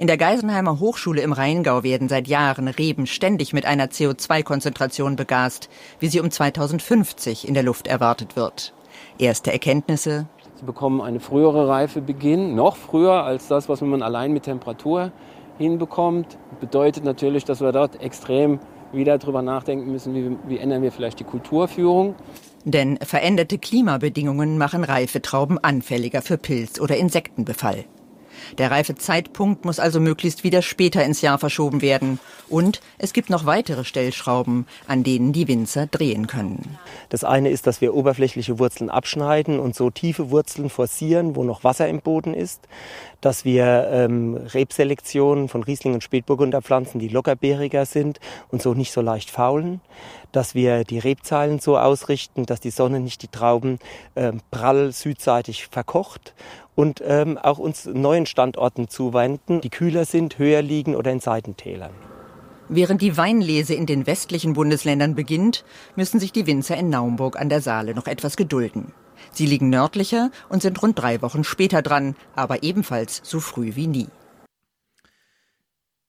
In 0.00 0.06
der 0.06 0.16
Geisenheimer 0.16 0.80
Hochschule 0.80 1.20
im 1.20 1.34
Rheingau 1.34 1.82
werden 1.82 2.08
seit 2.08 2.26
Jahren 2.26 2.68
Reben 2.68 3.04
ständig 3.04 3.52
mit 3.52 3.66
einer 3.66 3.88
CO2-Konzentration 3.88 5.14
begast, 5.14 5.68
wie 5.98 6.06
sie 6.06 6.20
um 6.20 6.30
2050 6.30 7.46
in 7.46 7.52
der 7.52 7.62
Luft 7.62 7.86
erwartet 7.86 8.34
wird. 8.34 8.72
Erste 9.18 9.52
Erkenntnisse. 9.52 10.26
Sie 10.54 10.64
bekommen 10.64 11.02
eine 11.02 11.20
frühere 11.20 11.68
Reifebeginn, 11.68 12.54
noch 12.54 12.76
früher 12.76 13.24
als 13.24 13.48
das, 13.48 13.68
was 13.68 13.82
man 13.82 14.00
allein 14.00 14.32
mit 14.32 14.44
Temperatur 14.44 15.12
hinbekommt. 15.58 16.38
Bedeutet 16.60 17.04
natürlich, 17.04 17.44
dass 17.44 17.60
wir 17.60 17.70
dort 17.70 18.00
extrem 18.00 18.58
wieder 18.92 19.18
darüber 19.18 19.42
nachdenken 19.42 19.92
müssen, 19.92 20.14
wie, 20.14 20.34
wie 20.48 20.56
ändern 20.56 20.80
wir 20.80 20.92
vielleicht 20.92 21.20
die 21.20 21.24
Kulturführung. 21.24 22.14
Denn 22.64 22.96
veränderte 23.02 23.58
Klimabedingungen 23.58 24.56
machen 24.56 24.82
reife 24.82 25.20
Trauben 25.20 25.58
anfälliger 25.58 26.22
für 26.22 26.38
Pilz- 26.38 26.80
oder 26.80 26.96
Insektenbefall. 26.96 27.84
Der 28.58 28.70
Reifezeitpunkt 28.70 29.64
muss 29.64 29.80
also 29.80 30.00
möglichst 30.00 30.44
wieder 30.44 30.62
später 30.62 31.04
ins 31.04 31.20
Jahr 31.20 31.38
verschoben 31.38 31.82
werden. 31.82 32.18
Und 32.48 32.80
es 32.98 33.12
gibt 33.12 33.30
noch 33.30 33.46
weitere 33.46 33.84
Stellschrauben, 33.84 34.66
an 34.86 35.04
denen 35.04 35.32
die 35.32 35.48
Winzer 35.48 35.86
drehen 35.86 36.26
können. 36.26 36.78
Das 37.08 37.24
eine 37.24 37.50
ist, 37.50 37.66
dass 37.66 37.80
wir 37.80 37.94
oberflächliche 37.94 38.58
Wurzeln 38.58 38.90
abschneiden 38.90 39.60
und 39.60 39.76
so 39.76 39.90
tiefe 39.90 40.30
Wurzeln 40.30 40.68
forcieren, 40.68 41.36
wo 41.36 41.44
noch 41.44 41.64
Wasser 41.64 41.88
im 41.88 42.00
Boden 42.00 42.34
ist. 42.34 42.60
Dass 43.20 43.44
wir 43.44 43.88
ähm, 43.92 44.34
Rebselektionen 44.34 45.48
von 45.48 45.62
Riesling 45.62 45.94
und 45.94 46.02
Spätburgunder 46.02 46.62
pflanzen, 46.62 46.98
die 46.98 47.08
lockerbeeriger 47.08 47.84
sind 47.84 48.18
und 48.48 48.62
so 48.62 48.74
nicht 48.74 48.92
so 48.92 49.00
leicht 49.00 49.30
faulen. 49.30 49.80
Dass 50.32 50.54
wir 50.54 50.84
die 50.84 50.98
Rebzeilen 50.98 51.58
so 51.58 51.76
ausrichten, 51.76 52.46
dass 52.46 52.60
die 52.60 52.70
Sonne 52.70 53.00
nicht 53.00 53.22
die 53.22 53.28
Trauben 53.28 53.78
äh, 54.14 54.32
prall 54.50 54.92
südseitig 54.92 55.66
verkocht 55.66 56.34
und 56.80 57.02
ähm, 57.04 57.36
auch 57.36 57.58
uns 57.58 57.84
neuen 57.84 58.24
Standorten 58.24 58.88
zuwenden, 58.88 59.60
die 59.60 59.68
kühler 59.68 60.06
sind, 60.06 60.38
höher 60.38 60.62
liegen 60.62 60.96
oder 60.96 61.12
in 61.12 61.20
Seitentälern. 61.20 61.92
Während 62.70 63.02
die 63.02 63.18
Weinlese 63.18 63.74
in 63.74 63.84
den 63.84 64.06
westlichen 64.06 64.54
Bundesländern 64.54 65.14
beginnt, 65.14 65.62
müssen 65.94 66.18
sich 66.18 66.32
die 66.32 66.46
Winzer 66.46 66.78
in 66.78 66.88
Naumburg 66.88 67.38
an 67.38 67.50
der 67.50 67.60
Saale 67.60 67.94
noch 67.94 68.06
etwas 68.06 68.34
gedulden. 68.34 68.94
Sie 69.30 69.44
liegen 69.44 69.68
nördlicher 69.68 70.30
und 70.48 70.62
sind 70.62 70.82
rund 70.82 70.98
drei 70.98 71.20
Wochen 71.20 71.44
später 71.44 71.82
dran, 71.82 72.16
aber 72.34 72.62
ebenfalls 72.62 73.20
so 73.24 73.40
früh 73.40 73.72
wie 73.74 73.86
nie. 73.86 74.08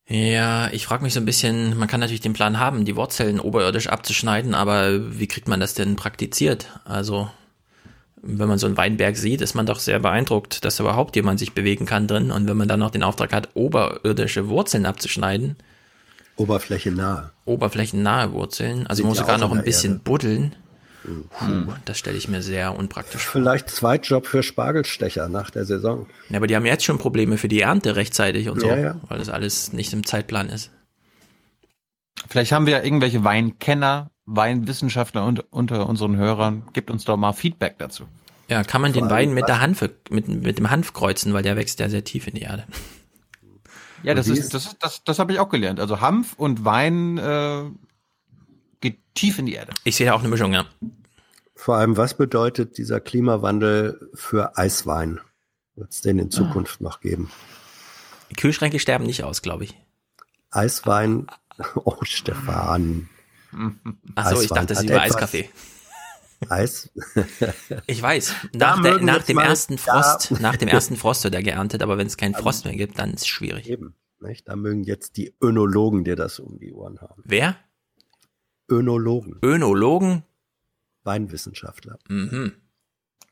Ja, 0.07 0.69
ich 0.71 0.85
frage 0.85 1.03
mich 1.03 1.13
so 1.13 1.19
ein 1.19 1.25
bisschen, 1.25 1.77
man 1.77 1.89
kann 1.89 1.99
natürlich 1.99 2.21
den 2.21 2.31
Plan 2.31 2.59
haben, 2.59 2.85
die 2.85 2.95
Wurzeln 2.95 3.41
oberirdisch 3.41 3.87
abzuschneiden, 3.87 4.55
aber 4.55 5.19
wie 5.19 5.27
kriegt 5.27 5.49
man 5.49 5.59
das 5.59 5.73
denn 5.73 5.97
praktiziert? 5.97 6.67
Also 6.85 7.29
wenn 8.23 8.47
man 8.47 8.59
so 8.59 8.67
einen 8.67 8.77
Weinberg 8.77 9.17
sieht, 9.17 9.41
ist 9.41 9.55
man 9.55 9.65
doch 9.65 9.79
sehr 9.79 9.99
beeindruckt, 9.99 10.63
dass 10.63 10.79
überhaupt 10.79 11.15
jemand 11.15 11.39
sich 11.39 11.53
bewegen 11.53 11.85
kann 11.85 12.07
drin. 12.07 12.31
Und 12.31 12.47
wenn 12.47 12.57
man 12.57 12.67
dann 12.67 12.79
noch 12.79 12.91
den 12.91 13.03
Auftrag 13.03 13.33
hat, 13.33 13.49
oberirdische 13.55 14.47
Wurzeln 14.47 14.85
abzuschneiden. 14.85 15.55
Oberflächennahe. 16.35 17.31
Oberflächennahe 17.45 18.31
Wurzeln. 18.31 18.85
Also 18.87 19.03
man 19.03 19.09
muss 19.09 19.17
sogar 19.17 19.37
noch 19.37 19.51
ein 19.51 19.63
bisschen 19.63 19.93
Erde. 19.93 20.03
buddeln. 20.03 20.55
Puh, 21.03 21.73
das 21.85 21.97
stelle 21.97 22.17
ich 22.17 22.27
mir 22.27 22.43
sehr 22.43 22.77
unpraktisch 22.77 23.23
vor. 23.23 23.41
Vielleicht 23.41 23.71
Zweitjob 23.71 24.27
für 24.27 24.43
Spargelstecher 24.43 25.29
nach 25.29 25.49
der 25.49 25.65
Saison. 25.65 26.05
Ja, 26.29 26.37
aber 26.37 26.45
die 26.45 26.55
haben 26.55 26.65
jetzt 26.65 26.83
schon 26.83 26.99
Probleme 26.99 27.37
für 27.37 27.47
die 27.47 27.61
Ernte 27.61 27.95
rechtzeitig 27.95 28.49
und 28.49 28.59
so, 28.61 28.67
ja, 28.67 28.77
ja. 28.77 28.95
weil 29.07 29.17
das 29.17 29.29
alles 29.29 29.73
nicht 29.73 29.93
im 29.93 30.05
Zeitplan 30.05 30.49
ist. 30.49 30.69
Vielleicht 32.29 32.51
haben 32.51 32.67
wir 32.67 32.77
ja 32.77 32.83
irgendwelche 32.83 33.23
Weinkenner, 33.23 34.11
Weinwissenschaftler 34.35 35.25
und, 35.25 35.51
unter 35.51 35.87
unseren 35.87 36.17
Hörern. 36.17 36.63
Gibt 36.73 36.89
uns 36.89 37.05
doch 37.05 37.17
mal 37.17 37.33
Feedback 37.33 37.77
dazu. 37.77 38.05
Ja, 38.47 38.63
kann 38.63 38.81
man 38.81 38.93
Vor 38.93 39.01
den 39.01 39.09
Wein 39.09 39.33
mit 39.33 39.47
der 39.47 39.61
Hanf, 39.61 39.81
mit, 40.09 40.27
mit 40.27 40.57
dem 40.57 40.69
Hanf 40.69 40.93
kreuzen, 40.93 41.33
weil 41.33 41.43
der 41.43 41.55
wächst 41.55 41.79
ja 41.79 41.89
sehr 41.89 42.03
tief 42.03 42.27
in 42.27 42.35
die 42.35 42.41
Erde. 42.41 42.65
Ja, 44.03 44.15
das 44.15 44.27
ist, 44.27 44.55
das, 44.55 44.79
das, 44.79 45.03
das 45.03 45.19
habe 45.19 45.31
ich 45.31 45.39
auch 45.39 45.49
gelernt. 45.49 45.79
Also 45.79 46.01
Hanf 46.01 46.33
und 46.33 46.65
Wein 46.65 47.19
äh, 47.19 47.65
geht 48.79 48.97
tief 49.13 49.37
in 49.37 49.45
die 49.45 49.53
Erde. 49.53 49.73
Ich 49.83 49.95
sehe 49.95 50.07
da 50.07 50.13
auch 50.13 50.21
eine 50.21 50.29
Mischung, 50.29 50.53
ja. 50.53 50.65
Vor 51.53 51.75
allem, 51.75 51.97
was 51.97 52.17
bedeutet 52.17 52.79
dieser 52.79 52.99
Klimawandel 52.99 54.09
für 54.15 54.57
Eiswein? 54.57 55.19
Wird 55.75 55.91
es 55.91 56.01
den 56.01 56.17
in 56.17 56.31
Zukunft 56.31 56.77
ah. 56.79 56.83
noch 56.85 56.99
geben? 56.99 57.29
Kühlschränke 58.35 58.79
sterben 58.79 59.05
nicht 59.05 59.23
aus, 59.23 59.43
glaube 59.43 59.65
ich. 59.65 59.77
Eiswein, 60.49 61.27
oh 61.75 61.97
Stefan. 62.01 63.07
Achso, 64.15 64.41
ich 64.41 64.49
dachte, 64.49 64.67
das 64.67 64.79
ist 64.79 64.89
über 64.89 65.01
Eiskaffee. 65.01 65.49
Eis? 66.49 66.89
ich 67.87 68.01
weiß. 68.01 68.33
Nach, 68.53 68.81
der, 68.81 68.99
nach 68.99 69.23
dem 69.23 69.37
ersten 69.37 69.77
Frost, 69.77 70.31
nach 70.41 70.55
dem 70.55 70.69
ersten 70.69 70.95
Frost 70.95 71.23
wird 71.23 71.35
er 71.35 71.43
geerntet, 71.43 71.83
aber 71.83 71.97
wenn 71.97 72.07
es 72.07 72.17
keinen 72.17 72.33
Frost 72.33 72.65
mehr 72.65 72.75
gibt, 72.75 72.97
dann 72.97 73.13
ist 73.13 73.21
es 73.21 73.27
schwierig. 73.27 73.69
Eben. 73.69 73.95
Nicht? 74.19 74.47
Da 74.47 74.55
mögen 74.55 74.83
jetzt 74.83 75.17
die 75.17 75.35
Önologen 75.41 76.03
dir 76.03 76.15
das 76.15 76.39
um 76.39 76.59
die 76.59 76.73
Ohren 76.73 76.99
haben. 77.01 77.23
Wer? 77.25 77.57
Önologen. 78.69 79.39
Önologen? 79.43 80.23
Weinwissenschaftler. 81.03 81.97
Mhm. 82.07 82.53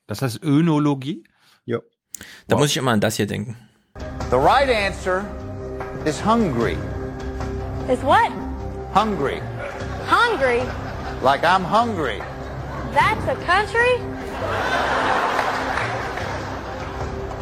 Das 0.08 0.22
heißt 0.24 0.44
Önologie? 0.44 1.24
Ja. 1.66 1.80
Da 2.48 2.56
wow. 2.56 2.62
muss 2.62 2.72
ich 2.72 2.78
immer 2.78 2.92
an 2.92 3.02
das 3.02 3.18
hier 3.18 3.28
denken. 3.28 3.56
The 4.32 4.36
right 4.36 4.70
answer 4.70 5.24
is 6.06 6.24
hungry. 6.26 6.78
Is 7.88 8.02
what? 8.04 8.32
Hungry. 8.96 9.42
Hungry? 10.10 10.62
Like 11.22 11.44
I'm 11.44 11.64
hungry. 11.64 12.20
That's 12.94 13.28
a 13.28 13.36
country? 13.46 14.00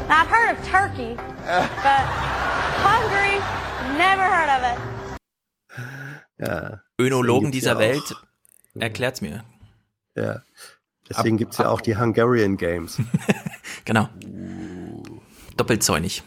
now, 0.09 0.21
I've 0.21 0.27
heard 0.27 0.51
of 0.51 0.65
Turkey, 0.67 1.15
but 1.45 2.03
hungry, 2.83 3.39
never 3.97 4.23
heard 4.23 4.49
of 4.49 4.63
it. 4.71 4.77
Ja. 6.39 6.81
Önologen 6.99 7.51
dieser 7.51 7.79
Welt 7.79 8.15
erklärt's 8.77 9.21
mir. 9.21 9.45
Ja. 10.15 10.41
Deswegen 11.09 11.37
gibt 11.37 11.53
es 11.53 11.59
ja 11.59 11.69
auch 11.69 11.79
die 11.79 11.97
Hungarian 11.97 12.57
Games. 12.57 12.99
genau. 13.85 14.09
Doppelzäunig. 15.55 16.21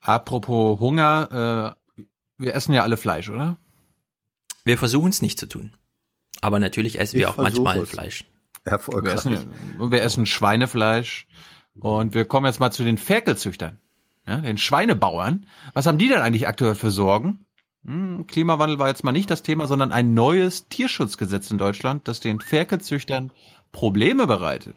Apropos 0.00 0.78
Hunger, 0.78 1.74
äh, 1.98 2.02
wir 2.38 2.54
essen 2.54 2.72
ja 2.72 2.82
alle 2.82 2.96
Fleisch, 2.96 3.28
oder? 3.30 3.56
Wir 4.64 4.78
versuchen 4.78 5.10
es 5.10 5.22
nicht 5.22 5.38
zu 5.38 5.46
tun. 5.46 5.72
Aber 6.40 6.58
natürlich 6.58 6.98
essen 6.98 7.16
ich 7.16 7.22
wir 7.22 7.30
auch 7.30 7.36
manchmal 7.36 7.78
es. 7.78 7.90
Fleisch. 7.90 8.24
Wir 8.64 9.12
essen, 9.12 9.52
wir 9.78 10.02
essen 10.02 10.26
Schweinefleisch. 10.26 11.26
Und 11.78 12.14
wir 12.14 12.24
kommen 12.24 12.46
jetzt 12.46 12.60
mal 12.60 12.70
zu 12.70 12.84
den 12.84 12.98
Ferkelzüchtern, 12.98 13.78
ja, 14.26 14.36
den 14.36 14.58
Schweinebauern. 14.58 15.46
Was 15.72 15.86
haben 15.86 15.98
die 15.98 16.08
denn 16.08 16.20
eigentlich 16.20 16.46
aktuell 16.46 16.76
für 16.76 16.90
Sorgen? 16.90 17.44
Hm, 17.84 18.26
Klimawandel 18.26 18.78
war 18.78 18.88
jetzt 18.88 19.04
mal 19.04 19.12
nicht 19.12 19.30
das 19.30 19.42
Thema, 19.42 19.66
sondern 19.66 19.92
ein 19.92 20.14
neues 20.14 20.68
Tierschutzgesetz 20.68 21.50
in 21.50 21.58
Deutschland, 21.58 22.08
das 22.08 22.20
den 22.20 22.40
Ferkelzüchtern 22.40 23.32
Probleme 23.72 24.26
bereitet. 24.26 24.76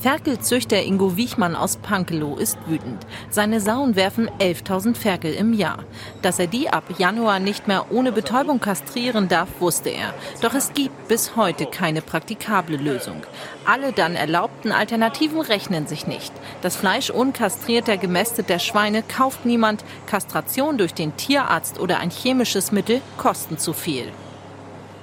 Ferkelzüchter 0.00 0.80
Ingo 0.84 1.16
Wiechmann 1.16 1.56
aus 1.56 1.78
Pankelow 1.78 2.36
ist 2.36 2.56
wütend. 2.66 3.04
Seine 3.30 3.60
Sauen 3.60 3.96
werfen 3.96 4.30
11.000 4.38 4.94
Ferkel 4.94 5.34
im 5.34 5.52
Jahr. 5.52 5.78
Dass 6.22 6.38
er 6.38 6.46
die 6.46 6.70
ab 6.70 6.84
Januar 6.98 7.40
nicht 7.40 7.66
mehr 7.66 7.86
ohne 7.90 8.12
Betäubung 8.12 8.60
kastrieren 8.60 9.26
darf, 9.26 9.48
wusste 9.58 9.90
er. 9.90 10.14
Doch 10.40 10.54
es 10.54 10.72
gibt 10.72 11.08
bis 11.08 11.34
heute 11.34 11.66
keine 11.66 12.00
praktikable 12.00 12.76
Lösung. 12.76 13.22
Alle 13.66 13.90
dann 13.92 14.14
erlaubten 14.14 14.70
Alternativen 14.70 15.40
rechnen 15.40 15.88
sich 15.88 16.06
nicht. 16.06 16.32
Das 16.62 16.76
Fleisch 16.76 17.10
unkastrierter, 17.10 17.96
gemästeter 17.96 18.60
Schweine 18.60 19.02
kauft 19.02 19.44
niemand. 19.46 19.84
Kastration 20.06 20.78
durch 20.78 20.94
den 20.94 21.16
Tierarzt 21.16 21.80
oder 21.80 21.98
ein 21.98 22.10
chemisches 22.10 22.70
Mittel 22.70 23.00
kosten 23.16 23.58
zu 23.58 23.72
viel. 23.72 24.12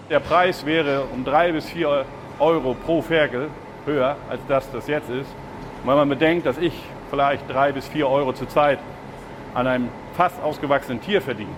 Der 0.09 0.21
Preis 0.21 0.65
wäre 0.65 1.03
um 1.13 1.25
drei 1.25 1.51
bis 1.51 1.65
vier 1.65 2.05
Euro 2.39 2.75
pro 2.85 3.01
Ferkel 3.01 3.49
höher, 3.85 4.15
als 4.29 4.41
das 4.47 4.71
das 4.71 4.87
jetzt 4.87 5.09
ist. 5.09 5.29
Und 5.83 5.89
wenn 5.89 5.95
man 5.95 6.09
bedenkt, 6.09 6.45
dass 6.45 6.57
ich 6.57 6.73
vielleicht 7.09 7.49
drei 7.49 7.71
bis 7.71 7.87
vier 7.87 8.07
Euro 8.07 8.33
zur 8.33 8.49
Zeit 8.49 8.79
an 9.53 9.67
einem 9.67 9.89
fast 10.15 10.41
ausgewachsenen 10.41 11.01
Tier 11.01 11.21
verdiene, 11.21 11.51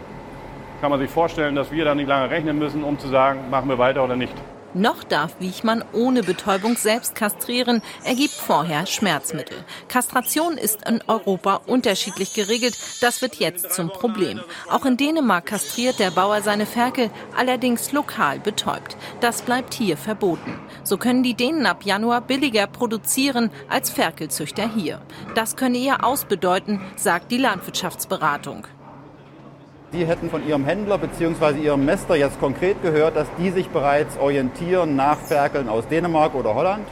kann 0.81 0.91
man 0.91 0.99
sich 0.99 1.09
vorstellen, 1.09 1.56
dass 1.56 1.72
wir 1.72 1.85
dann 1.85 1.97
nicht 1.97 2.07
lange 2.07 2.30
rechnen 2.30 2.59
müssen, 2.59 2.83
um 2.83 2.99
zu 2.99 3.07
sagen, 3.07 3.49
machen 3.49 3.69
wir 3.69 3.77
weiter 3.77 4.03
oder 4.03 4.15
nicht. 4.15 4.35
Noch 4.74 5.04
darf 5.04 5.40
Wiechmann 5.40 5.84
ohne 5.94 6.24
Betäubung 6.24 6.76
selbst 6.76 7.16
kastrieren. 7.16 7.82
Er 8.04 8.16
gibt 8.16 8.34
vorher 8.34 8.86
Schmerzmittel. 8.86 9.58
Kastration 9.88 10.58
ist 10.58 10.88
in 10.88 11.02
Europa 11.08 11.62
unterschiedlich 11.66 12.34
geregelt. 12.34 12.78
Das 13.02 13.22
wird 13.22 13.36
jetzt 13.36 13.72
zum 13.72 13.90
Problem. 13.90 14.42
Auch 14.70 14.86
in 14.86 14.98
Dänemark 14.98 15.46
kastriert 15.46 16.00
der 16.00 16.12
Bauer 16.12 16.42
seine 16.42 16.66
Ferkel, 16.66 17.10
allerdings 17.36 17.92
lokal 17.92 18.40
betäubt. 18.40 18.98
Das 19.22 19.42
bleibt 19.42 19.74
hier 19.74 19.98
verboten. 19.98 20.60
So 20.84 20.98
können 20.98 21.24
die 21.24 21.34
Dänen 21.34 21.66
ab 21.66 21.84
Januar 21.84 22.22
billiger 22.22 22.68
produzieren 22.68 23.52
als 23.70 23.90
Ferkelzüchter 23.90 24.70
hier. 24.70 25.02
Das 25.34 25.56
könne 25.56 25.78
ihr 25.78 26.04
ausbedeuten, 26.04 26.82
sagt 26.96 27.32
die 27.32 27.38
Landwirtschaftsberatung. 27.38 28.68
Sie 29.93 30.06
hätten 30.06 30.30
von 30.30 30.45
Ihrem 30.45 30.66
Händler 30.66 30.98
bzw. 30.98 31.61
Ihrem 31.61 31.85
Mester 31.85 32.16
jetzt 32.17 32.41
konkret 32.41 32.82
gehört, 32.82 33.16
dass 33.16 33.27
die 33.38 33.51
sich 33.51 33.69
bereits 33.69 34.17
orientieren 34.17 34.98
nach 34.98 35.17
Ferkeln 35.17 35.69
aus 35.69 35.88
Dänemark 35.88 36.35
oder 36.35 36.56
Holland, 36.56 36.85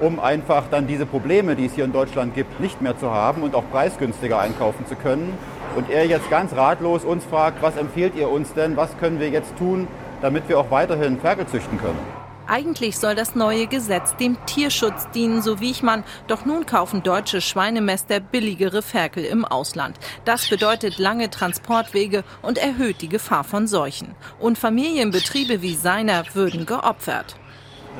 um 0.00 0.18
einfach 0.18 0.64
dann 0.70 0.86
diese 0.86 1.04
Probleme, 1.04 1.56
die 1.56 1.66
es 1.66 1.74
hier 1.74 1.84
in 1.84 1.92
Deutschland 1.92 2.34
gibt, 2.34 2.58
nicht 2.58 2.80
mehr 2.80 2.96
zu 2.96 3.10
haben 3.10 3.42
und 3.42 3.54
auch 3.54 3.64
preisgünstiger 3.70 4.40
einkaufen 4.40 4.86
zu 4.86 4.94
können. 4.94 5.36
Und 5.76 5.90
er 5.90 6.06
jetzt 6.06 6.30
ganz 6.30 6.56
ratlos 6.56 7.04
uns 7.04 7.22
fragt, 7.26 7.60
was 7.60 7.76
empfiehlt 7.76 8.14
ihr 8.16 8.30
uns 8.30 8.54
denn, 8.54 8.78
was 8.78 8.96
können 8.96 9.20
wir 9.20 9.28
jetzt 9.28 9.54
tun, 9.58 9.86
damit 10.22 10.48
wir 10.48 10.58
auch 10.58 10.70
weiterhin 10.70 11.20
Ferkel 11.20 11.46
züchten 11.48 11.78
können. 11.78 12.19
Eigentlich 12.50 12.98
soll 12.98 13.14
das 13.14 13.36
neue 13.36 13.68
Gesetz 13.68 14.16
dem 14.16 14.36
Tierschutz 14.44 15.08
dienen, 15.10 15.40
so 15.40 15.60
wie 15.60 15.70
ich 15.70 15.84
man. 15.84 16.02
Doch 16.26 16.44
nun 16.44 16.66
kaufen 16.66 17.04
deutsche 17.04 17.40
Schweinemester 17.40 18.18
billigere 18.18 18.82
Ferkel 18.82 19.24
im 19.24 19.44
Ausland. 19.44 19.96
Das 20.24 20.48
bedeutet 20.48 20.98
lange 20.98 21.30
Transportwege 21.30 22.24
und 22.42 22.58
erhöht 22.58 23.02
die 23.02 23.08
Gefahr 23.08 23.44
von 23.44 23.68
Seuchen. 23.68 24.16
Und 24.40 24.58
Familienbetriebe 24.58 25.62
wie 25.62 25.74
seiner 25.74 26.24
würden 26.34 26.66
geopfert. 26.66 27.36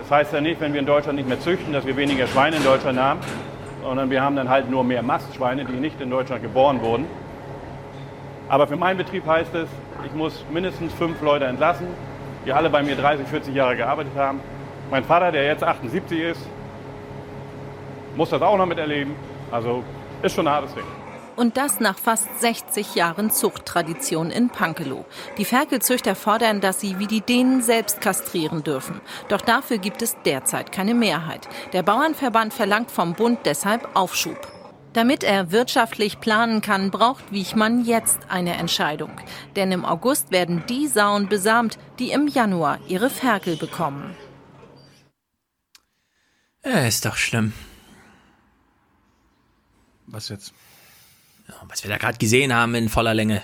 Das 0.00 0.10
heißt 0.10 0.32
ja 0.32 0.40
nicht, 0.40 0.60
wenn 0.60 0.72
wir 0.72 0.80
in 0.80 0.86
Deutschland 0.86 1.16
nicht 1.16 1.28
mehr 1.28 1.38
züchten, 1.38 1.72
dass 1.72 1.86
wir 1.86 1.96
weniger 1.96 2.26
Schweine 2.26 2.56
in 2.56 2.64
Deutschland 2.64 2.98
haben, 2.98 3.20
sondern 3.84 4.10
wir 4.10 4.20
haben 4.20 4.34
dann 4.34 4.48
halt 4.48 4.68
nur 4.68 4.82
mehr 4.82 5.04
Mastschweine, 5.04 5.64
die 5.64 5.74
nicht 5.74 6.00
in 6.00 6.10
Deutschland 6.10 6.42
geboren 6.42 6.80
wurden. 6.80 7.06
Aber 8.48 8.66
für 8.66 8.76
meinen 8.76 8.96
Betrieb 8.96 9.24
heißt 9.24 9.54
es, 9.54 9.68
ich 10.04 10.12
muss 10.12 10.44
mindestens 10.52 10.92
fünf 10.94 11.22
Leute 11.22 11.44
entlassen, 11.44 11.86
die 12.46 12.52
alle 12.52 12.70
bei 12.70 12.82
mir 12.82 12.96
30, 12.96 13.26
40 13.26 13.54
Jahre 13.54 13.76
gearbeitet 13.76 14.12
haben. 14.16 14.40
Mein 14.90 15.04
Vater, 15.04 15.32
der 15.32 15.44
jetzt 15.44 15.62
78 15.62 16.20
ist, 16.20 16.40
muss 18.16 18.30
das 18.30 18.42
auch 18.42 18.56
noch 18.56 18.66
miterleben. 18.66 19.14
Also 19.50 19.82
ist 20.22 20.34
schon 20.34 20.46
ein 20.46 20.54
hartes 20.54 20.74
Ding. 20.74 20.84
Und 21.36 21.56
das 21.56 21.80
nach 21.80 21.98
fast 21.98 22.40
60 22.40 22.96
Jahren 22.96 23.30
Zuchttradition 23.30 24.30
in 24.30 24.50
Pankelow. 24.50 25.06
Die 25.38 25.44
Ferkelzüchter 25.44 26.14
fordern, 26.14 26.60
dass 26.60 26.80
sie 26.80 26.98
wie 26.98 27.06
die 27.06 27.22
Dänen 27.22 27.62
selbst 27.62 28.00
kastrieren 28.00 28.62
dürfen. 28.62 29.00
Doch 29.28 29.40
dafür 29.40 29.78
gibt 29.78 30.02
es 30.02 30.16
derzeit 30.26 30.70
keine 30.70 30.92
Mehrheit. 30.92 31.48
Der 31.72 31.82
Bauernverband 31.82 32.52
verlangt 32.52 32.90
vom 32.90 33.14
Bund 33.14 33.38
deshalb 33.44 33.88
Aufschub. 33.94 34.59
Damit 34.92 35.22
er 35.22 35.52
wirtschaftlich 35.52 36.18
planen 36.18 36.60
kann, 36.62 36.90
braucht 36.90 37.30
Wiechmann 37.30 37.84
jetzt 37.84 38.18
eine 38.28 38.56
Entscheidung. 38.56 39.12
Denn 39.54 39.70
im 39.70 39.84
August 39.84 40.32
werden 40.32 40.64
die 40.68 40.88
Sauen 40.88 41.28
besamt, 41.28 41.78
die 42.00 42.10
im 42.10 42.26
Januar 42.26 42.80
ihre 42.88 43.08
Ferkel 43.08 43.56
bekommen. 43.56 44.16
Ja, 46.64 46.86
ist 46.86 47.04
doch 47.04 47.16
schlimm. 47.16 47.52
Was 50.06 50.28
jetzt? 50.28 50.52
Was 51.68 51.84
wir 51.84 51.90
da 51.90 51.96
gerade 51.96 52.18
gesehen 52.18 52.52
haben 52.52 52.74
in 52.74 52.88
voller 52.88 53.14
Länge. 53.14 53.42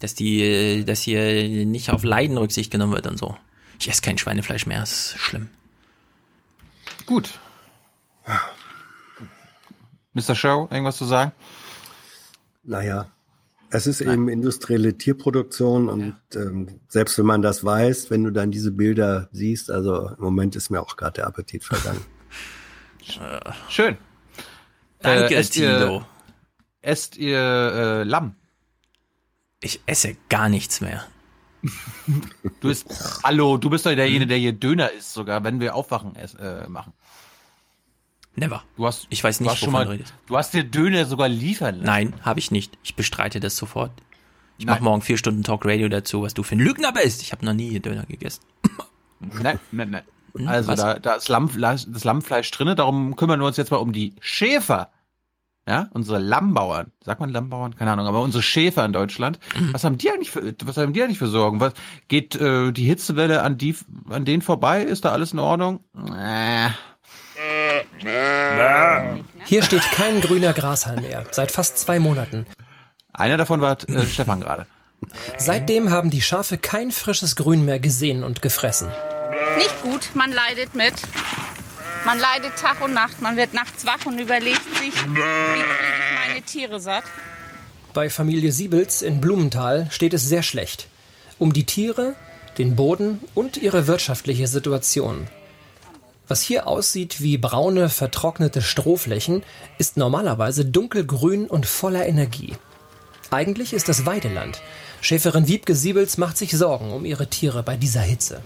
Dass 0.00 0.14
die, 0.14 0.84
dass 0.84 1.02
hier 1.02 1.64
nicht 1.64 1.90
auf 1.90 2.02
Leiden 2.02 2.38
Rücksicht 2.38 2.72
genommen 2.72 2.94
wird 2.94 3.06
und 3.06 3.18
so. 3.18 3.36
Ich 3.78 3.88
esse 3.88 4.02
kein 4.02 4.18
Schweinefleisch 4.18 4.66
mehr, 4.66 4.82
ist 4.82 5.14
schlimm. 5.16 5.48
Gut. 7.06 7.38
Mr. 10.12 10.34
Show, 10.34 10.68
irgendwas 10.70 10.96
zu 10.96 11.04
sagen? 11.04 11.32
Naja, 12.62 13.10
es 13.70 13.86
ist 13.86 14.00
Nein. 14.00 14.14
eben 14.14 14.28
industrielle 14.28 14.98
Tierproduktion 14.98 15.88
und 15.88 16.16
ja. 16.34 16.40
ähm, 16.40 16.80
selbst 16.88 17.16
wenn 17.18 17.26
man 17.26 17.40
das 17.40 17.64
weiß, 17.64 18.10
wenn 18.10 18.24
du 18.24 18.30
dann 18.32 18.50
diese 18.50 18.72
Bilder 18.72 19.28
siehst, 19.32 19.70
also 19.70 20.08
im 20.08 20.22
Moment 20.22 20.56
ist 20.56 20.70
mir 20.70 20.80
auch 20.80 20.96
gerade 20.96 21.14
der 21.14 21.26
Appetit 21.26 21.64
vergangen. 21.64 22.04
Schön. 23.68 23.96
Danke, 25.00 25.34
äh, 25.34 25.38
esst 25.38 25.54
Tilo. 25.54 25.96
Ihr, 25.96 26.06
esst 26.82 27.16
ihr 27.16 27.38
äh, 27.38 28.02
Lamm? 28.02 28.34
Ich 29.60 29.80
esse 29.86 30.16
gar 30.28 30.48
nichts 30.48 30.80
mehr. 30.80 31.06
du 32.60 32.68
bist, 32.68 33.22
hallo, 33.22 33.56
du 33.58 33.70
bist 33.70 33.86
doch 33.86 33.94
derjenige, 33.94 34.26
der 34.26 34.38
hier 34.38 34.52
Döner 34.52 34.90
isst, 34.92 35.12
sogar 35.12 35.44
wenn 35.44 35.60
wir 35.60 35.74
Aufwachen 35.74 36.16
äh, 36.16 36.66
machen. 36.68 36.92
Never. 38.40 38.62
Du 38.76 38.86
hast, 38.86 39.06
ich 39.10 39.22
weiß 39.22 39.40
nicht, 39.40 39.50
wovon 39.50 39.70
mal, 39.70 39.84
du 39.84 39.90
redest. 39.90 40.14
Du 40.26 40.36
hast 40.36 40.54
dir 40.54 40.64
Döner 40.64 41.04
sogar 41.04 41.28
liefern 41.28 41.76
lassen. 41.76 41.86
Nein, 41.86 42.14
habe 42.22 42.40
ich 42.40 42.50
nicht. 42.50 42.78
Ich 42.82 42.96
bestreite 42.96 43.38
das 43.38 43.54
sofort. 43.54 43.92
Ich 44.56 44.64
mache 44.64 44.82
morgen 44.82 45.02
vier 45.02 45.18
Stunden 45.18 45.42
Talk 45.42 45.64
Radio 45.66 45.88
dazu, 45.88 46.22
was 46.22 46.32
du 46.32 46.42
für 46.42 46.56
ein 46.56 46.58
Lügner 46.58 46.92
bist. 46.92 47.22
Ich 47.22 47.32
habe 47.32 47.44
noch 47.44 47.52
nie 47.52 47.78
Döner 47.80 48.04
gegessen. 48.06 48.42
Nein, 49.42 49.60
nein, 49.70 49.90
nein. 49.90 50.02
Hm, 50.34 50.48
also 50.48 50.74
da, 50.74 50.98
da 50.98 51.14
ist 51.16 51.28
Lammfleisch, 51.28 51.84
das 51.86 52.04
Lammfleisch 52.04 52.50
drinne. 52.52 52.74
Darum 52.74 53.16
kümmern 53.16 53.38
wir 53.38 53.46
uns 53.46 53.58
jetzt 53.58 53.70
mal 53.70 53.76
um 53.76 53.92
die 53.92 54.14
Schäfer. 54.20 54.90
Ja, 55.68 55.90
unsere 55.92 56.18
Lammbauern. 56.18 56.90
Sagt 57.04 57.20
man 57.20 57.28
Lammbauern? 57.28 57.76
Keine 57.76 57.92
Ahnung, 57.92 58.06
aber 58.06 58.22
unsere 58.22 58.42
Schäfer 58.42 58.82
in 58.86 58.94
Deutschland. 58.94 59.38
Mhm. 59.58 59.74
Was 59.74 59.84
haben 59.84 59.98
die 59.98 60.10
eigentlich 60.10 60.30
für, 60.30 60.54
was 60.64 60.78
haben 60.78 60.94
die 60.94 61.02
eigentlich 61.02 61.18
für 61.18 61.26
Sorgen? 61.26 61.60
Was, 61.60 61.74
geht 62.08 62.34
äh, 62.36 62.72
die 62.72 62.84
Hitzewelle 62.84 63.42
an 63.42 63.58
die, 63.58 63.76
an 64.08 64.24
denen 64.24 64.40
vorbei? 64.40 64.82
Ist 64.82 65.04
da 65.04 65.12
alles 65.12 65.34
in 65.34 65.38
Ordnung? 65.38 65.80
Äh. 66.16 66.70
Hier 69.44 69.62
steht 69.62 69.82
kein 69.92 70.20
grüner 70.20 70.52
Grashalm 70.52 71.02
mehr, 71.02 71.24
seit 71.30 71.50
fast 71.50 71.78
zwei 71.78 71.98
Monaten. 71.98 72.46
Einer 73.12 73.36
davon 73.36 73.60
war 73.60 73.76
äh, 73.88 74.06
Stefan 74.06 74.40
gerade. 74.40 74.66
Seitdem 75.38 75.90
haben 75.90 76.10
die 76.10 76.22
Schafe 76.22 76.58
kein 76.58 76.90
frisches 76.90 77.36
Grün 77.36 77.64
mehr 77.64 77.80
gesehen 77.80 78.22
und 78.24 78.42
gefressen. 78.42 78.88
Nicht 79.56 79.82
gut, 79.82 80.10
man 80.14 80.32
leidet 80.32 80.74
mit. 80.74 80.94
Man 82.04 82.18
leidet 82.18 82.56
Tag 82.56 82.80
und 82.80 82.94
Nacht, 82.94 83.20
man 83.20 83.36
wird 83.36 83.52
nachts 83.52 83.84
wach 83.84 84.06
und 84.06 84.18
überlegt 84.18 84.62
sich, 84.78 84.94
wie 84.94 85.18
kriege 85.18 85.64
ich 85.64 86.28
meine 86.28 86.42
Tiere 86.42 86.80
satt. 86.80 87.04
Bei 87.92 88.08
Familie 88.08 88.52
Siebels 88.52 89.02
in 89.02 89.20
Blumenthal 89.20 89.88
steht 89.90 90.14
es 90.14 90.26
sehr 90.26 90.42
schlecht. 90.42 90.86
Um 91.38 91.52
die 91.52 91.64
Tiere, 91.64 92.14
den 92.56 92.76
Boden 92.76 93.20
und 93.34 93.56
ihre 93.56 93.86
wirtschaftliche 93.86 94.46
Situation. 94.46 95.26
Was 96.30 96.42
hier 96.42 96.68
aussieht 96.68 97.20
wie 97.20 97.38
braune, 97.38 97.88
vertrocknete 97.88 98.62
Strohflächen, 98.62 99.42
ist 99.78 99.96
normalerweise 99.96 100.64
dunkelgrün 100.64 101.48
und 101.48 101.66
voller 101.66 102.06
Energie. 102.06 102.54
Eigentlich 103.32 103.72
ist 103.72 103.88
es 103.88 104.06
Weideland. 104.06 104.62
Schäferin 105.00 105.48
Wiebke 105.48 105.74
Siebels 105.74 106.18
macht 106.18 106.38
sich 106.38 106.52
Sorgen 106.52 106.92
um 106.92 107.04
ihre 107.04 107.26
Tiere 107.26 107.64
bei 107.64 107.76
dieser 107.76 108.02
Hitze. 108.02 108.42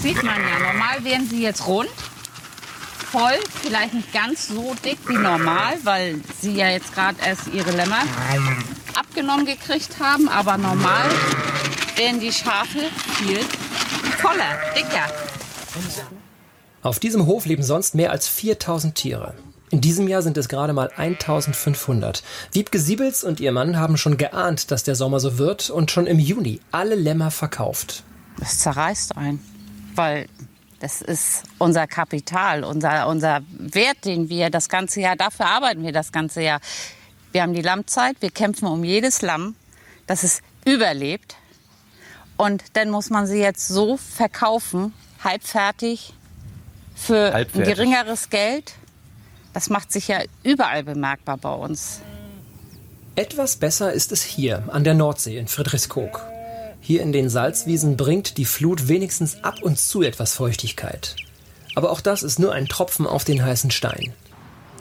Sieht 0.00 0.22
man 0.22 0.40
ja, 0.40 0.72
normal 0.72 1.04
wären 1.04 1.28
sie 1.28 1.42
jetzt 1.42 1.66
rund, 1.66 1.90
voll, 3.10 3.38
vielleicht 3.60 3.92
nicht 3.92 4.10
ganz 4.10 4.48
so 4.48 4.74
dick 4.82 5.06
wie 5.06 5.18
normal, 5.18 5.74
weil 5.84 6.18
sie 6.40 6.54
ja 6.54 6.70
jetzt 6.70 6.94
gerade 6.94 7.18
erst 7.22 7.48
ihre 7.52 7.72
Lämmer 7.72 8.04
abgenommen 8.94 9.44
gekriegt 9.44 10.00
haben, 10.00 10.30
aber 10.30 10.56
normal 10.56 11.10
wären 11.96 12.20
die 12.20 12.32
Schafe 12.32 12.88
viel 13.18 13.40
voller, 14.18 14.58
dicker. 14.74 15.12
Auf 16.82 16.98
diesem 16.98 17.26
Hof 17.26 17.46
leben 17.46 17.62
sonst 17.62 17.94
mehr 17.94 18.10
als 18.10 18.28
4000 18.28 18.94
Tiere. 18.94 19.34
In 19.70 19.80
diesem 19.80 20.06
Jahr 20.06 20.20
sind 20.20 20.36
es 20.36 20.48
gerade 20.48 20.74
mal 20.74 20.90
1500. 20.94 22.22
Wiebke 22.52 22.78
Siebels 22.78 23.24
und 23.24 23.40
ihr 23.40 23.52
Mann 23.52 23.78
haben 23.78 23.96
schon 23.96 24.18
geahnt, 24.18 24.70
dass 24.70 24.82
der 24.82 24.96
Sommer 24.96 25.18
so 25.18 25.38
wird 25.38 25.70
und 25.70 25.90
schon 25.90 26.06
im 26.06 26.18
Juni 26.18 26.60
alle 26.72 26.94
Lämmer 26.94 27.30
verkauft. 27.30 28.02
Das 28.38 28.58
zerreißt 28.58 29.16
ein, 29.16 29.40
weil 29.94 30.26
das 30.80 31.00
ist 31.00 31.44
unser 31.58 31.86
Kapital, 31.86 32.64
unser, 32.64 33.06
unser 33.08 33.40
Wert, 33.50 34.04
den 34.04 34.28
wir 34.28 34.50
das 34.50 34.68
ganze 34.68 35.00
Jahr, 35.00 35.16
dafür 35.16 35.46
arbeiten 35.46 35.84
wir 35.84 35.92
das 35.92 36.12
ganze 36.12 36.42
Jahr. 36.42 36.60
Wir 37.30 37.42
haben 37.42 37.54
die 37.54 37.62
Lammzeit, 37.62 38.16
wir 38.20 38.30
kämpfen 38.30 38.66
um 38.66 38.84
jedes 38.84 39.22
Lamm, 39.22 39.54
dass 40.06 40.22
es 40.22 40.42
überlebt. 40.66 41.36
Und 42.36 42.64
dann 42.72 42.90
muss 42.90 43.08
man 43.08 43.26
sie 43.26 43.38
jetzt 43.38 43.68
so 43.68 43.96
verkaufen, 43.96 44.92
halbfertig, 45.24 46.12
für 46.94 47.32
halbfertig. 47.32 47.68
ein 47.68 47.76
geringeres 47.76 48.30
Geld. 48.30 48.74
Das 49.52 49.68
macht 49.68 49.92
sich 49.92 50.08
ja 50.08 50.20
überall 50.42 50.82
bemerkbar 50.84 51.36
bei 51.36 51.52
uns. 51.52 52.00
Etwas 53.14 53.56
besser 53.56 53.92
ist 53.92 54.12
es 54.12 54.22
hier 54.22 54.64
an 54.68 54.84
der 54.84 54.94
Nordsee 54.94 55.36
in 55.36 55.46
Friedrichskoog. 55.46 56.22
Hier 56.80 57.02
in 57.02 57.12
den 57.12 57.28
Salzwiesen 57.28 57.96
bringt 57.96 58.38
die 58.38 58.46
Flut 58.46 58.88
wenigstens 58.88 59.44
ab 59.44 59.62
und 59.62 59.78
zu 59.78 60.02
etwas 60.02 60.34
Feuchtigkeit. 60.34 61.16
Aber 61.74 61.90
auch 61.90 62.00
das 62.00 62.22
ist 62.22 62.38
nur 62.38 62.52
ein 62.52 62.66
Tropfen 62.66 63.06
auf 63.06 63.24
den 63.24 63.44
heißen 63.44 63.70
Stein. 63.70 64.12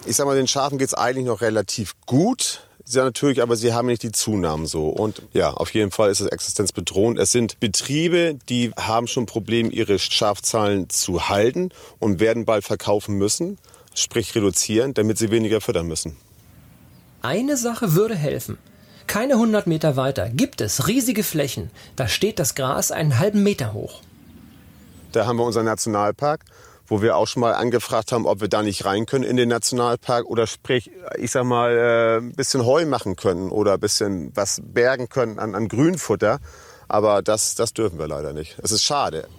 Ich 0.05 0.15
sag 0.15 0.25
mal, 0.25 0.35
den 0.35 0.47
Schafen 0.47 0.77
geht 0.77 0.87
es 0.87 0.93
eigentlich 0.93 1.25
noch 1.25 1.41
relativ 1.41 1.93
gut. 2.05 2.61
Ja, 2.93 3.05
natürlich, 3.05 3.41
aber 3.41 3.55
sie 3.55 3.73
haben 3.73 3.87
nicht 3.87 4.03
die 4.03 4.11
Zunahmen 4.11 4.65
so. 4.65 4.89
Und 4.89 5.21
ja, 5.33 5.51
auf 5.51 5.73
jeden 5.73 5.91
Fall 5.91 6.11
ist 6.11 6.19
es 6.19 6.27
existenzbedrohend. 6.27 7.19
Es 7.19 7.31
sind 7.31 7.59
Betriebe, 7.59 8.37
die 8.49 8.71
haben 8.77 9.07
schon 9.07 9.25
Probleme, 9.25 9.69
ihre 9.69 9.97
Schafzahlen 9.97 10.89
zu 10.89 11.29
halten 11.29 11.69
und 11.99 12.19
werden 12.19 12.45
bald 12.45 12.65
verkaufen 12.65 13.17
müssen, 13.17 13.57
sprich 13.93 14.35
reduzieren, 14.35 14.93
damit 14.93 15.17
sie 15.17 15.31
weniger 15.31 15.61
füttern 15.61 15.87
müssen. 15.87 16.17
Eine 17.21 17.55
Sache 17.55 17.93
würde 17.93 18.15
helfen. 18.15 18.57
Keine 19.07 19.33
100 19.33 19.67
Meter 19.67 19.95
weiter 19.95 20.29
gibt 20.29 20.59
es 20.59 20.87
riesige 20.87 21.23
Flächen. 21.23 21.69
Da 21.95 22.07
steht 22.07 22.39
das 22.39 22.55
Gras 22.55 22.91
einen 22.91 23.19
halben 23.19 23.43
Meter 23.43 23.73
hoch. 23.73 24.01
Da 25.11 25.25
haben 25.25 25.37
wir 25.37 25.43
unseren 25.43 25.65
Nationalpark, 25.65 26.45
wo 26.91 27.01
wir 27.01 27.15
auch 27.15 27.25
schon 27.25 27.39
mal 27.39 27.53
angefragt 27.53 28.11
haben, 28.11 28.25
ob 28.25 28.41
wir 28.41 28.49
da 28.49 28.61
nicht 28.61 28.83
rein 28.83 29.05
können 29.05 29.23
in 29.23 29.37
den 29.37 29.47
Nationalpark 29.47 30.25
oder 30.25 30.45
sprich, 30.45 30.91
ich 31.17 31.31
sag 31.31 31.45
mal, 31.45 31.71
äh, 31.71 32.17
ein 32.17 32.33
bisschen 32.33 32.65
Heu 32.65 32.85
machen 32.85 33.15
können 33.15 33.49
oder 33.49 33.75
ein 33.75 33.79
bisschen 33.79 34.35
was 34.35 34.61
bergen 34.61 35.07
können 35.07 35.39
an, 35.39 35.55
an 35.55 35.69
Grünfutter. 35.69 36.39
Aber 36.89 37.21
das, 37.21 37.55
das 37.55 37.73
dürfen 37.73 37.97
wir 37.97 38.09
leider 38.09 38.33
nicht. 38.33 38.57
Es 38.61 38.73
ist 38.73 38.83
schade. 38.83 39.29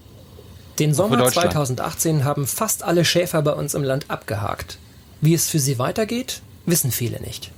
Den 0.79 0.95
Sommer 0.95 1.29
2018 1.29 2.25
haben 2.25 2.47
fast 2.47 2.85
alle 2.85 3.05
Schäfer 3.05 3.43
bei 3.43 3.53
uns 3.53 3.75
im 3.75 3.85
Land 3.85 4.07
abgehakt. 4.09 4.79
Wie 5.21 5.35
es 5.35 5.51
für 5.51 5.59
sie 5.59 5.79
weitergeht, 5.79 6.41
wissen 6.65 6.91
viele 6.91 7.21
nicht. 7.21 7.51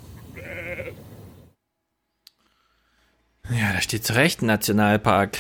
Ja, 3.49 3.73
da 3.73 3.81
steht 3.81 4.05
zu 4.05 4.15
Recht 4.17 4.43
ein 4.43 4.47
Nationalpark. 4.47 5.39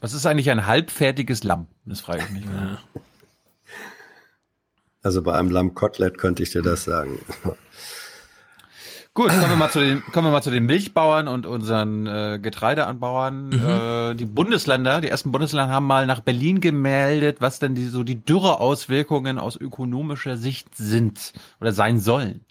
Was 0.00 0.12
ist 0.12 0.24
eigentlich 0.24 0.50
ein 0.50 0.66
halbfertiges 0.66 1.42
Lamm? 1.42 1.66
Das 1.84 2.00
frage 2.00 2.22
ich 2.22 2.30
mich. 2.30 2.44
Ja. 2.44 2.78
Also 5.08 5.22
bei 5.22 5.32
einem 5.32 5.50
Lammkotelett 5.50 6.18
könnte 6.18 6.42
ich 6.42 6.50
dir 6.50 6.60
das 6.60 6.84
sagen. 6.84 7.18
Gut, 9.14 9.30
kommen 9.30 9.48
wir 9.48 9.56
mal 9.56 9.70
zu 9.70 9.80
den, 9.80 10.02
kommen 10.12 10.26
wir 10.26 10.32
mal 10.32 10.42
zu 10.42 10.50
den 10.50 10.66
Milchbauern 10.66 11.28
und 11.28 11.46
unseren 11.46 12.06
äh, 12.06 12.38
Getreideanbauern. 12.38 13.48
Mhm. 13.48 13.54
Äh, 13.54 14.14
die 14.16 14.26
Bundesländer, 14.26 15.00
die 15.00 15.08
ersten 15.08 15.32
Bundesländer 15.32 15.72
haben 15.72 15.86
mal 15.86 16.04
nach 16.04 16.20
Berlin 16.20 16.60
gemeldet, 16.60 17.38
was 17.40 17.58
denn 17.58 17.74
die, 17.74 17.86
so 17.86 18.04
die 18.04 18.22
Dürreauswirkungen 18.22 19.38
aus 19.38 19.56
ökonomischer 19.56 20.36
Sicht 20.36 20.76
sind 20.76 21.32
oder 21.58 21.72
sein 21.72 22.00
sollen. 22.00 22.42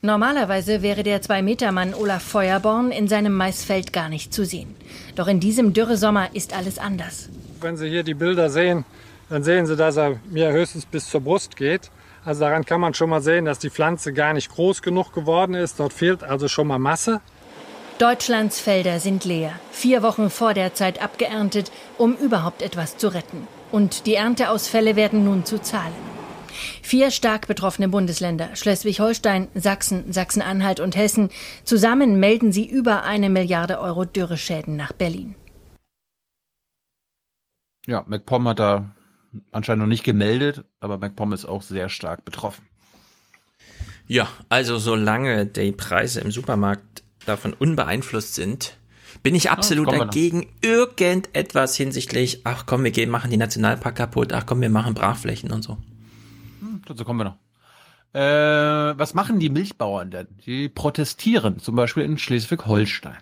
Normalerweise 0.00 0.80
wäre 0.80 1.02
der 1.02 1.20
Zwei-Meter-Mann 1.20 1.92
Olaf 1.92 2.22
Feuerborn 2.22 2.90
in 2.90 3.06
seinem 3.06 3.34
Maisfeld 3.34 3.92
gar 3.92 4.08
nicht 4.08 4.32
zu 4.32 4.46
sehen. 4.46 4.74
Doch 5.14 5.28
in 5.28 5.40
diesem 5.40 5.74
Dürresommer 5.74 6.34
ist 6.34 6.56
alles 6.56 6.78
anders. 6.78 7.28
Wenn 7.60 7.76
Sie 7.76 7.90
hier 7.90 8.02
die 8.02 8.14
Bilder 8.14 8.48
sehen, 8.48 8.86
dann 9.28 9.44
sehen 9.44 9.66
Sie, 9.66 9.76
dass 9.76 9.98
er 9.98 10.18
mir 10.30 10.50
höchstens 10.52 10.86
bis 10.86 11.08
zur 11.08 11.20
Brust 11.20 11.56
geht. 11.56 11.90
Also 12.28 12.42
daran 12.42 12.66
kann 12.66 12.82
man 12.82 12.92
schon 12.92 13.08
mal 13.08 13.22
sehen, 13.22 13.46
dass 13.46 13.58
die 13.58 13.70
Pflanze 13.70 14.12
gar 14.12 14.34
nicht 14.34 14.50
groß 14.50 14.82
genug 14.82 15.14
geworden 15.14 15.54
ist. 15.54 15.80
Dort 15.80 15.94
fehlt 15.94 16.22
also 16.22 16.46
schon 16.46 16.66
mal 16.66 16.78
Masse. 16.78 17.22
Deutschlands 17.98 18.60
Felder 18.60 19.00
sind 19.00 19.24
leer, 19.24 19.52
vier 19.70 20.02
Wochen 20.02 20.28
vor 20.28 20.52
der 20.52 20.74
Zeit 20.74 21.00
abgeerntet, 21.00 21.72
um 21.96 22.14
überhaupt 22.14 22.60
etwas 22.60 22.98
zu 22.98 23.08
retten. 23.08 23.48
Und 23.72 24.04
die 24.04 24.14
Ernteausfälle 24.14 24.94
werden 24.94 25.24
nun 25.24 25.46
zu 25.46 25.58
zahlen. 25.58 25.94
Vier 26.82 27.10
stark 27.10 27.46
betroffene 27.46 27.88
Bundesländer, 27.88 28.54
Schleswig-Holstein, 28.56 29.48
Sachsen, 29.54 30.12
Sachsen-Anhalt 30.12 30.80
und 30.80 30.96
Hessen, 30.96 31.30
zusammen 31.64 32.20
melden 32.20 32.52
sie 32.52 32.68
über 32.68 33.04
eine 33.04 33.30
Milliarde 33.30 33.80
Euro 33.80 34.04
Dürreschäden 34.04 34.76
nach 34.76 34.92
Berlin. 34.92 35.34
Ja, 37.86 38.04
MacPom 38.06 38.48
hat 38.48 38.58
da 38.58 38.90
anscheinend 39.52 39.82
noch 39.82 39.88
nicht 39.88 40.04
gemeldet, 40.04 40.64
aber 40.80 40.98
MacPom 40.98 41.32
ist 41.32 41.44
auch 41.44 41.62
sehr 41.62 41.88
stark 41.88 42.24
betroffen. 42.24 42.66
Ja, 44.06 44.28
also 44.48 44.78
solange 44.78 45.46
die 45.46 45.72
Preise 45.72 46.20
im 46.20 46.30
Supermarkt 46.30 47.02
davon 47.26 47.52
unbeeinflusst 47.52 48.34
sind, 48.34 48.78
bin 49.22 49.34
ich 49.34 49.50
absolut 49.50 49.92
ja, 49.92 49.98
dagegen, 49.98 50.46
irgendetwas 50.62 51.76
hinsichtlich, 51.76 52.42
ach 52.44 52.64
komm, 52.66 52.84
wir 52.84 52.90
gehen, 52.90 53.10
machen 53.10 53.30
die 53.30 53.36
Nationalpark 53.36 53.96
kaputt, 53.96 54.32
ach 54.32 54.46
komm, 54.46 54.60
wir 54.60 54.70
machen 54.70 54.94
Brachflächen 54.94 55.50
und 55.50 55.62
so. 55.62 55.76
Dazu 56.86 57.04
kommen 57.04 57.20
wir 57.20 57.24
noch. 57.24 57.36
Äh, 58.14 58.98
was 58.98 59.12
machen 59.12 59.38
die 59.38 59.50
Milchbauern 59.50 60.10
denn? 60.10 60.28
Die 60.46 60.68
protestieren, 60.68 61.58
zum 61.58 61.76
Beispiel 61.76 62.04
in 62.04 62.16
Schleswig-Holstein. 62.16 63.18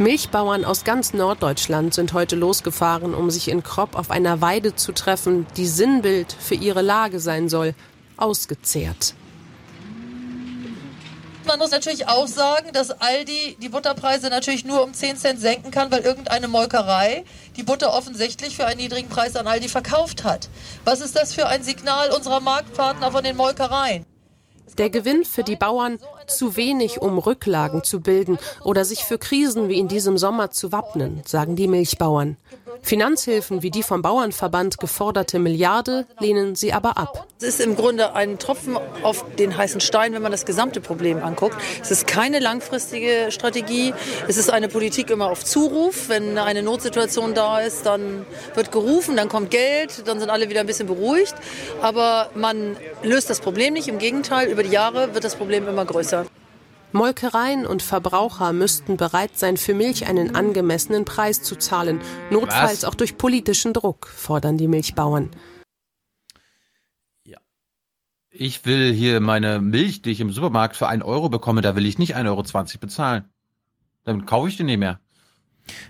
Milchbauern 0.00 0.64
aus 0.64 0.84
ganz 0.84 1.12
Norddeutschland 1.12 1.92
sind 1.92 2.14
heute 2.14 2.34
losgefahren, 2.34 3.14
um 3.14 3.30
sich 3.30 3.48
in 3.48 3.62
Kropp 3.62 3.96
auf 3.96 4.10
einer 4.10 4.40
Weide 4.40 4.74
zu 4.74 4.92
treffen, 4.92 5.46
die 5.58 5.66
Sinnbild 5.66 6.32
für 6.32 6.54
ihre 6.54 6.80
Lage 6.80 7.20
sein 7.20 7.50
soll, 7.50 7.74
ausgezehrt. 8.16 9.14
Man 11.46 11.58
muss 11.58 11.70
natürlich 11.70 12.08
auch 12.08 12.26
sagen, 12.26 12.72
dass 12.72 12.90
Aldi 12.90 13.58
die 13.60 13.68
Butterpreise 13.68 14.30
natürlich 14.30 14.64
nur 14.64 14.82
um 14.82 14.94
10 14.94 15.18
Cent 15.18 15.38
senken 15.38 15.70
kann, 15.70 15.90
weil 15.90 16.00
irgendeine 16.00 16.48
Molkerei 16.48 17.24
die 17.56 17.62
Butter 17.62 17.92
offensichtlich 17.92 18.56
für 18.56 18.64
einen 18.64 18.80
niedrigen 18.80 19.10
Preis 19.10 19.36
an 19.36 19.46
Aldi 19.46 19.68
verkauft 19.68 20.24
hat. 20.24 20.48
Was 20.86 21.02
ist 21.02 21.14
das 21.14 21.34
für 21.34 21.46
ein 21.46 21.62
Signal 21.62 22.10
unserer 22.10 22.40
Marktpartner 22.40 23.12
von 23.12 23.22
den 23.22 23.36
Molkereien? 23.36 24.06
Der 24.78 24.90
Gewinn 24.90 25.24
für 25.24 25.42
die 25.42 25.56
Bauern 25.56 25.98
zu 26.26 26.56
wenig, 26.56 27.00
um 27.00 27.18
Rücklagen 27.18 27.82
zu 27.84 28.00
bilden 28.00 28.38
oder 28.64 28.84
sich 28.84 29.04
für 29.04 29.18
Krisen 29.18 29.68
wie 29.68 29.78
in 29.78 29.88
diesem 29.88 30.18
Sommer 30.18 30.50
zu 30.50 30.72
wappnen, 30.72 31.22
sagen 31.26 31.56
die 31.56 31.68
Milchbauern. 31.68 32.36
Finanzhilfen 32.82 33.62
wie 33.62 33.70
die 33.70 33.82
vom 33.82 34.02
Bauernverband 34.02 34.78
geforderte 34.78 35.38
Milliarde 35.38 36.06
lehnen 36.20 36.54
sie 36.54 36.72
aber 36.72 36.98
ab. 36.98 37.26
Es 37.38 37.48
ist 37.48 37.60
im 37.60 37.76
Grunde 37.76 38.14
ein 38.14 38.38
Tropfen 38.38 38.76
auf 39.02 39.24
den 39.36 39.56
heißen 39.56 39.80
Stein, 39.80 40.12
wenn 40.12 40.22
man 40.22 40.32
das 40.32 40.44
gesamte 40.44 40.80
Problem 40.80 41.22
anguckt. 41.22 41.56
Es 41.82 41.90
ist 41.90 42.06
keine 42.06 42.38
langfristige 42.38 43.28
Strategie. 43.30 43.94
Es 44.28 44.36
ist 44.36 44.50
eine 44.50 44.68
Politik 44.68 45.10
immer 45.10 45.30
auf 45.30 45.44
Zuruf. 45.44 46.08
Wenn 46.08 46.38
eine 46.38 46.62
Notsituation 46.62 47.34
da 47.34 47.60
ist, 47.60 47.86
dann 47.86 48.26
wird 48.54 48.72
gerufen, 48.72 49.16
dann 49.16 49.28
kommt 49.28 49.50
Geld, 49.50 50.06
dann 50.06 50.20
sind 50.20 50.30
alle 50.30 50.48
wieder 50.48 50.60
ein 50.60 50.66
bisschen 50.66 50.86
beruhigt. 50.86 51.34
Aber 51.82 52.30
man 52.34 52.76
löst 53.02 53.30
das 53.30 53.40
Problem 53.40 53.74
nicht. 53.74 53.88
Im 53.88 53.98
Gegenteil, 53.98 54.48
über 54.48 54.62
die 54.62 54.70
Jahre 54.70 55.14
wird 55.14 55.24
das 55.24 55.36
Problem 55.36 55.66
immer 55.68 55.84
größer. 55.84 56.26
Molkereien 56.92 57.66
und 57.66 57.82
Verbraucher 57.82 58.52
müssten 58.52 58.96
bereit 58.96 59.38
sein, 59.38 59.56
für 59.56 59.74
Milch 59.74 60.06
einen 60.06 60.34
angemessenen 60.34 61.04
Preis 61.04 61.42
zu 61.42 61.56
zahlen, 61.56 62.00
notfalls 62.30 62.82
Was? 62.82 62.84
auch 62.84 62.94
durch 62.94 63.16
politischen 63.16 63.72
Druck, 63.72 64.08
fordern 64.08 64.58
die 64.58 64.68
Milchbauern. 64.68 65.30
Ja. 67.24 67.38
Ich 68.30 68.64
will 68.66 68.92
hier 68.92 69.20
meine 69.20 69.60
Milch, 69.60 70.02
die 70.02 70.10
ich 70.10 70.20
im 70.20 70.32
Supermarkt 70.32 70.76
für 70.76 70.88
einen 70.88 71.02
Euro 71.02 71.28
bekomme, 71.28 71.60
da 71.60 71.76
will 71.76 71.86
ich 71.86 71.98
nicht 71.98 72.16
1,20 72.16 72.26
Euro 72.26 72.78
bezahlen. 72.80 73.24
Dann 74.04 74.26
kaufe 74.26 74.48
ich 74.48 74.56
den 74.56 74.66
nicht 74.66 74.78
mehr. 74.78 75.00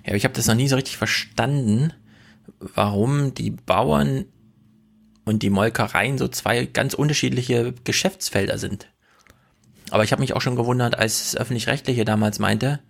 Ja, 0.04 0.08
aber 0.08 0.16
ich 0.16 0.24
habe 0.24 0.34
das 0.34 0.46
noch 0.46 0.54
nie 0.54 0.68
so 0.68 0.76
richtig 0.76 0.98
verstanden, 0.98 1.92
warum 2.58 3.32
die 3.32 3.50
Bauern 3.50 4.26
und 5.24 5.42
die 5.42 5.50
Molkereien 5.50 6.18
so 6.18 6.28
zwei 6.28 6.66
ganz 6.66 6.92
unterschiedliche 6.92 7.72
Geschäftsfelder 7.84 8.58
sind. 8.58 8.88
Aber 9.90 10.04
ich 10.04 10.12
habe 10.12 10.20
mich 10.20 10.34
auch 10.34 10.40
schon 10.40 10.56
gewundert, 10.56 10.98
als 10.98 11.32
das 11.32 11.40
öffentlich-rechtliche 11.40 12.04
damals 12.04 12.38
meinte, 12.38 12.80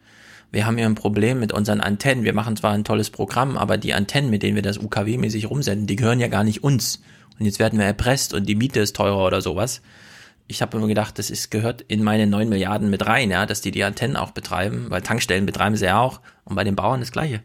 wir 0.52 0.66
haben 0.66 0.76
hier 0.76 0.86
ein 0.86 0.96
Problem 0.96 1.38
mit 1.38 1.52
unseren 1.52 1.80
Antennen. 1.80 2.24
Wir 2.24 2.34
machen 2.34 2.56
zwar 2.56 2.72
ein 2.72 2.84
tolles 2.84 3.10
Programm, 3.10 3.56
aber 3.56 3.78
die 3.78 3.94
Antennen, 3.94 4.30
mit 4.30 4.42
denen 4.42 4.56
wir 4.56 4.62
das 4.62 4.78
UKW-mäßig 4.78 5.48
rumsenden, 5.48 5.86
die 5.86 5.96
gehören 5.96 6.18
ja 6.18 6.28
gar 6.28 6.42
nicht 6.42 6.64
uns. 6.64 7.00
Und 7.38 7.46
jetzt 7.46 7.58
werden 7.58 7.78
wir 7.78 7.86
erpresst 7.86 8.34
und 8.34 8.48
die 8.48 8.56
Miete 8.56 8.80
ist 8.80 8.96
teurer 8.96 9.24
oder 9.24 9.40
sowas. 9.40 9.80
Ich 10.48 10.60
habe 10.60 10.76
immer 10.76 10.88
gedacht, 10.88 11.18
das 11.18 11.30
ist, 11.30 11.50
gehört 11.50 11.82
in 11.82 12.02
meine 12.02 12.26
neun 12.26 12.48
Milliarden 12.48 12.90
mit 12.90 13.06
rein, 13.06 13.30
ja, 13.30 13.46
dass 13.46 13.60
die 13.60 13.70
die 13.70 13.84
Antennen 13.84 14.16
auch 14.16 14.32
betreiben, 14.32 14.86
weil 14.88 15.00
Tankstellen 15.00 15.46
betreiben 15.46 15.76
sie 15.76 15.84
ja 15.84 16.00
auch. 16.00 16.20
Und 16.44 16.56
bei 16.56 16.64
den 16.64 16.74
Bauern 16.74 16.98
das 16.98 17.12
Gleiche. 17.12 17.42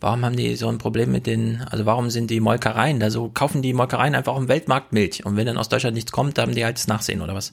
Warum 0.00 0.24
haben 0.24 0.34
die 0.34 0.56
so 0.56 0.68
ein 0.68 0.78
Problem 0.78 1.12
mit 1.12 1.26
den, 1.26 1.62
also 1.70 1.86
warum 1.86 2.10
sind 2.10 2.30
die 2.30 2.40
Molkereien 2.40 2.98
da 2.98 3.10
so, 3.10 3.28
kaufen 3.28 3.62
die 3.62 3.74
Molkereien 3.74 4.14
einfach 4.14 4.32
auf 4.32 4.38
dem 4.38 4.48
Weltmarkt 4.48 4.92
Milch 4.92 5.24
und 5.24 5.36
wenn 5.36 5.46
dann 5.46 5.58
aus 5.58 5.68
Deutschland 5.68 5.94
nichts 5.94 6.10
kommt, 6.10 6.38
dann 6.38 6.48
haben 6.48 6.54
die 6.54 6.64
halt 6.64 6.78
das 6.78 6.88
Nachsehen 6.88 7.20
oder 7.20 7.34
was? 7.34 7.52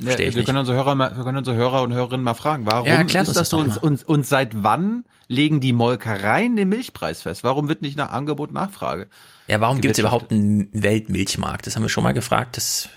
Ja, 0.00 0.18
wir, 0.18 0.32
nicht. 0.32 0.46
können 0.46 0.58
unsere 0.58 0.76
Hörer 0.76 0.94
mal, 0.94 1.16
wir 1.16 1.24
können 1.24 1.38
unsere 1.38 1.56
Hörer 1.56 1.82
und 1.82 1.92
Hörerinnen 1.92 2.24
mal 2.24 2.34
fragen, 2.34 2.66
warum 2.66 2.86
ja, 2.86 3.00
ist 3.00 3.36
das 3.36 3.50
so 3.50 3.58
und, 3.58 3.76
und, 3.82 4.08
und 4.08 4.26
seit 4.26 4.62
wann 4.62 5.04
legen 5.28 5.60
die 5.60 5.72
Molkereien 5.72 6.56
den 6.56 6.68
Milchpreis 6.68 7.22
fest? 7.22 7.44
Warum 7.44 7.68
wird 7.68 7.82
nicht 7.82 7.96
nach 7.96 8.10
Angebot 8.10 8.52
Nachfrage? 8.52 9.08
Ja, 9.48 9.60
warum 9.60 9.80
gibt 9.80 9.92
es 9.92 9.98
überhaupt 9.98 10.30
einen 10.30 10.68
Weltmilchmarkt? 10.72 11.66
Das 11.66 11.76
haben 11.76 11.82
wir 11.82 11.88
schon 11.88 12.04
mal 12.04 12.12
gefragt. 12.12 12.56
Das 12.56 12.88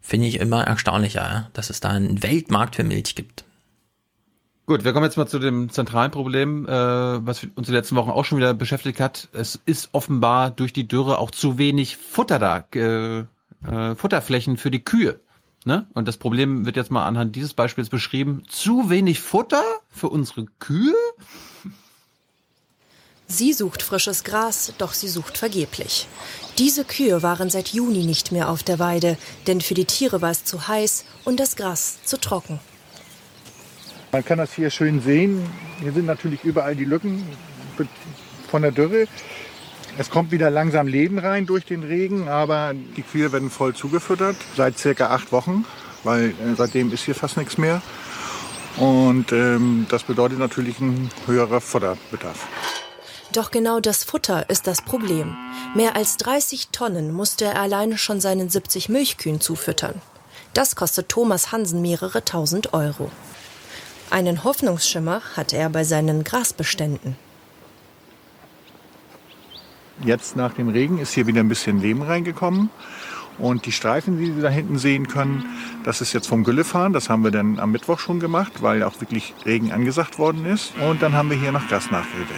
finde 0.00 0.26
ich 0.26 0.40
immer 0.40 0.64
erstaunlicher, 0.64 1.50
dass 1.52 1.70
es 1.70 1.80
da 1.80 1.90
einen 1.90 2.22
Weltmarkt 2.22 2.76
für 2.76 2.84
Milch 2.84 3.14
gibt. 3.14 3.44
Gut, 4.66 4.84
wir 4.84 4.92
kommen 4.92 5.04
jetzt 5.04 5.16
mal 5.16 5.26
zu 5.26 5.40
dem 5.40 5.68
zentralen 5.70 6.12
Problem, 6.12 6.64
äh, 6.64 6.70
was 6.70 7.44
uns 7.56 7.66
die 7.66 7.72
letzten 7.72 7.96
Wochen 7.96 8.10
auch 8.10 8.24
schon 8.24 8.38
wieder 8.38 8.54
beschäftigt 8.54 9.00
hat. 9.00 9.28
Es 9.32 9.60
ist 9.66 9.88
offenbar 9.92 10.52
durch 10.52 10.72
die 10.72 10.86
Dürre 10.86 11.18
auch 11.18 11.32
zu 11.32 11.58
wenig 11.58 11.96
Futter 11.96 12.38
da, 12.38 12.64
äh, 12.76 13.24
äh, 13.66 13.94
Futterflächen 13.96 14.56
für 14.56 14.70
die 14.70 14.84
Kühe. 14.84 15.18
Ne? 15.64 15.86
Und 15.92 16.08
das 16.08 16.16
Problem 16.16 16.64
wird 16.64 16.76
jetzt 16.76 16.90
mal 16.90 17.06
anhand 17.06 17.36
dieses 17.36 17.52
Beispiels 17.52 17.90
beschrieben. 17.90 18.44
Zu 18.48 18.88
wenig 18.88 19.20
Futter 19.20 19.62
für 19.90 20.08
unsere 20.08 20.46
Kühe? 20.58 20.94
Sie 23.26 23.52
sucht 23.52 23.82
frisches 23.82 24.24
Gras, 24.24 24.72
doch 24.78 24.92
sie 24.92 25.08
sucht 25.08 25.38
vergeblich. 25.38 26.08
Diese 26.58 26.84
Kühe 26.84 27.22
waren 27.22 27.48
seit 27.48 27.68
Juni 27.68 28.04
nicht 28.04 28.32
mehr 28.32 28.48
auf 28.48 28.62
der 28.62 28.78
Weide, 28.78 29.18
denn 29.46 29.60
für 29.60 29.74
die 29.74 29.84
Tiere 29.84 30.20
war 30.20 30.30
es 30.30 30.44
zu 30.44 30.66
heiß 30.66 31.04
und 31.24 31.38
das 31.38 31.54
Gras 31.56 32.02
zu 32.04 32.18
trocken. 32.18 32.58
Man 34.10 34.24
kann 34.24 34.38
das 34.38 34.52
hier 34.52 34.70
schön 34.70 35.00
sehen. 35.00 35.46
Hier 35.80 35.92
sind 35.92 36.06
natürlich 36.06 36.42
überall 36.42 36.74
die 36.74 36.84
Lücken 36.84 37.22
von 38.50 38.62
der 38.62 38.72
Dürre. 38.72 39.06
Es 40.00 40.08
kommt 40.08 40.32
wieder 40.32 40.48
langsam 40.48 40.86
Leben 40.86 41.18
rein 41.18 41.44
durch 41.44 41.66
den 41.66 41.82
Regen, 41.82 42.26
aber 42.26 42.72
die 42.72 43.02
Kühe 43.02 43.32
werden 43.32 43.50
voll 43.50 43.74
zugefüttert 43.74 44.34
seit 44.56 44.78
circa 44.78 45.10
acht 45.10 45.30
Wochen, 45.30 45.66
weil 46.04 46.30
äh, 46.30 46.54
seitdem 46.56 46.90
ist 46.90 47.04
hier 47.04 47.14
fast 47.14 47.36
nichts 47.36 47.58
mehr. 47.58 47.82
Und 48.78 49.30
ähm, 49.32 49.84
das 49.90 50.04
bedeutet 50.04 50.38
natürlich 50.38 50.80
ein 50.80 51.10
höherer 51.26 51.60
Futterbedarf. 51.60 52.46
Doch 53.34 53.50
genau 53.50 53.78
das 53.78 54.02
Futter 54.02 54.48
ist 54.48 54.66
das 54.66 54.80
Problem. 54.80 55.36
Mehr 55.74 55.96
als 55.96 56.16
30 56.16 56.68
Tonnen 56.72 57.12
musste 57.12 57.44
er 57.44 57.60
alleine 57.60 57.98
schon 57.98 58.22
seinen 58.22 58.48
70 58.48 58.88
Milchkühen 58.88 59.42
zufüttern. 59.42 60.00
Das 60.54 60.76
kostet 60.76 61.10
Thomas 61.10 61.52
Hansen 61.52 61.82
mehrere 61.82 62.24
tausend 62.24 62.72
Euro. 62.72 63.12
Einen 64.08 64.44
Hoffnungsschimmer 64.44 65.20
hatte 65.36 65.58
er 65.58 65.68
bei 65.68 65.84
seinen 65.84 66.24
Grasbeständen. 66.24 67.16
Jetzt 70.04 70.36
nach 70.36 70.54
dem 70.54 70.68
Regen 70.68 70.98
ist 70.98 71.12
hier 71.12 71.26
wieder 71.26 71.40
ein 71.40 71.48
bisschen 71.48 71.80
Leben 71.80 72.02
reingekommen. 72.02 72.70
Und 73.38 73.64
die 73.64 73.72
Streifen, 73.72 74.18
die 74.18 74.32
Sie 74.32 74.40
da 74.40 74.48
hinten 74.48 74.78
sehen 74.78 75.08
können, 75.08 75.44
das 75.84 76.00
ist 76.00 76.12
jetzt 76.12 76.26
vom 76.26 76.44
Güllefahren. 76.44 76.92
Das 76.92 77.08
haben 77.08 77.24
wir 77.24 77.30
dann 77.30 77.58
am 77.58 77.72
Mittwoch 77.72 77.98
schon 77.98 78.20
gemacht, 78.20 78.62
weil 78.62 78.82
auch 78.82 79.00
wirklich 79.00 79.34
Regen 79.46 79.72
angesagt 79.72 80.18
worden 80.18 80.44
ist. 80.44 80.72
Und 80.88 81.02
dann 81.02 81.14
haben 81.14 81.30
wir 81.30 81.38
hier 81.38 81.52
noch 81.52 81.66
Gas 81.68 81.90
nachgewählt. 81.90 82.28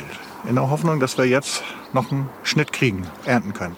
In 0.49 0.55
der 0.55 0.70
Hoffnung, 0.70 1.00
dass 1.00 1.18
wir 1.18 1.24
jetzt 1.24 1.62
noch 1.92 2.10
einen 2.10 2.28
Schnitt 2.44 2.73
kriegen, 2.73 3.07
ernten 3.24 3.52
können. 3.52 3.76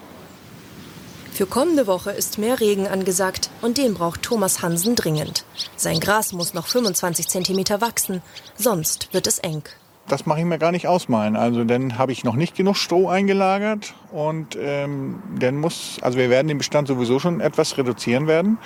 Für 1.33 1.47
kommende 1.47 1.87
Woche 1.87 2.13
ist 2.13 2.39
mehr 2.39 2.61
Regen 2.61 2.87
angesagt 2.87 3.51
und 3.61 3.77
den 3.77 3.95
braucht 3.95 4.23
Thomas 4.23 4.63
Hansen 4.63 4.95
dringend. 4.95 5.45
Sein 5.77 5.99
Gras 5.99 6.33
muss 6.33 6.55
noch 6.55 6.69
25 6.69 7.27
Zentimeter 7.27 7.81
wachsen, 7.81 8.23
sonst 8.57 9.13
wird 9.13 9.27
es 9.27 9.41
eng. 9.41 9.65
Das 10.07 10.27
mache 10.27 10.41
ich 10.41 10.45
mir 10.45 10.59
gar 10.59 10.71
nicht 10.71 10.87
ausmalen. 10.87 11.35
Also 11.35 11.65
dann 11.65 11.97
habe 11.97 12.13
ich 12.13 12.25
noch 12.25 12.37
nicht 12.37 12.55
genug 12.55 12.77
Stroh 12.77 13.09
eingelagert 13.09 13.95
und 14.13 14.57
ähm, 14.61 15.23
dann 15.39 15.57
muss, 15.57 15.99
also 16.03 16.19
wir 16.19 16.29
werden 16.29 16.49
den 16.49 16.59
Bestand 16.59 16.89
sowieso 16.89 17.19
schon 17.19 17.41
etwas 17.41 17.79
reduzieren 17.79 18.27
werden, 18.27 18.59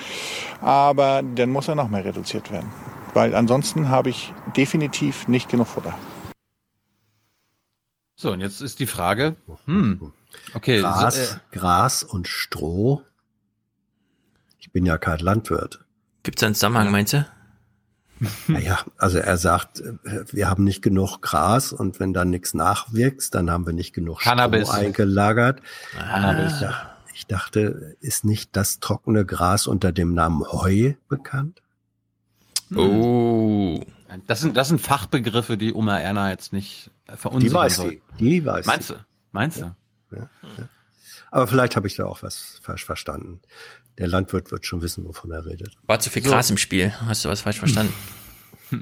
aber 0.60 1.22
dann 1.22 1.50
muss 1.50 1.68
er 1.68 1.76
noch 1.76 1.88
mehr 1.88 2.04
reduziert 2.04 2.50
werden, 2.50 2.68
weil 3.14 3.34
ansonsten 3.34 3.88
habe 3.88 4.10
ich 4.10 4.32
definitiv 4.56 5.28
nicht 5.28 5.48
genug 5.48 5.68
Futter. 5.68 5.94
So, 8.16 8.32
und 8.32 8.40
jetzt 8.40 8.60
ist 8.60 8.80
die 8.80 8.86
Frage, 8.86 9.36
hm, 9.66 10.12
okay. 10.54 10.80
Gras, 10.80 11.14
so, 11.14 11.36
äh, 11.36 11.56
Gras 11.56 12.02
und 12.02 12.26
Stroh. 12.26 13.02
Ich 14.58 14.72
bin 14.72 14.84
ja 14.84 14.98
kein 14.98 15.20
Landwirt. 15.20 15.84
Gibt 16.24 16.40
es 16.40 16.42
einen 16.44 16.56
Zusammenhang, 16.56 16.90
meinst 16.90 17.12
du? 17.12 17.24
Naja, 18.48 18.80
also 18.96 19.18
er 19.18 19.36
sagt, 19.36 19.82
wir 20.32 20.48
haben 20.50 20.64
nicht 20.64 20.82
genug 20.82 21.20
Gras 21.20 21.72
und 21.72 22.00
wenn 22.00 22.12
dann 22.12 22.30
nichts 22.30 22.54
nachwächst, 22.54 23.34
dann 23.34 23.50
haben 23.50 23.66
wir 23.66 23.72
nicht 23.72 23.92
genug 23.94 24.20
Cannabis. 24.20 24.68
Stroh 24.68 24.78
eingelagert. 24.78 25.60
Cannabis. 25.92 26.54
Ich, 26.54 26.58
dachte, 26.60 26.88
ich 27.14 27.26
dachte, 27.26 27.96
ist 28.00 28.24
nicht 28.24 28.56
das 28.56 28.80
trockene 28.80 29.24
Gras 29.24 29.66
unter 29.66 29.92
dem 29.92 30.14
Namen 30.14 30.44
Heu 30.50 30.94
bekannt? 31.08 31.62
Oh. 32.74 33.80
Das 34.26 34.40
sind, 34.40 34.56
das 34.56 34.68
sind 34.68 34.80
Fachbegriffe, 34.80 35.56
die 35.56 35.72
Oma 35.72 35.98
Erna 35.98 36.30
jetzt 36.30 36.52
nicht 36.52 36.90
verunsichern 37.06 37.50
Die 37.50 37.54
weiß 37.54 37.76
soll. 37.76 37.90
sie. 37.90 38.02
Die 38.18 38.44
weiß 38.44 38.66
Meinst 38.66 38.90
du? 38.90 38.94
Meinst 39.32 39.60
du? 39.60 39.74
Ja, 40.10 40.18
ja. 40.18 40.28
Aber 41.30 41.46
vielleicht 41.46 41.76
habe 41.76 41.86
ich 41.86 41.96
da 41.96 42.06
auch 42.06 42.22
was 42.22 42.58
falsch 42.62 42.84
verstanden. 42.84 43.40
Der 43.98 44.06
Landwirt 44.08 44.50
wird 44.52 44.64
schon 44.64 44.80
wissen, 44.82 45.04
wovon 45.04 45.30
er 45.32 45.44
redet. 45.44 45.74
War 45.86 45.98
zu 46.00 46.08
viel 46.10 46.22
Gras 46.22 46.50
im 46.50 46.56
Spiel. 46.56 46.92
Hast 47.06 47.24
du 47.24 47.28
was 47.28 47.40
falsch 47.42 47.58
verstanden? 47.58 47.92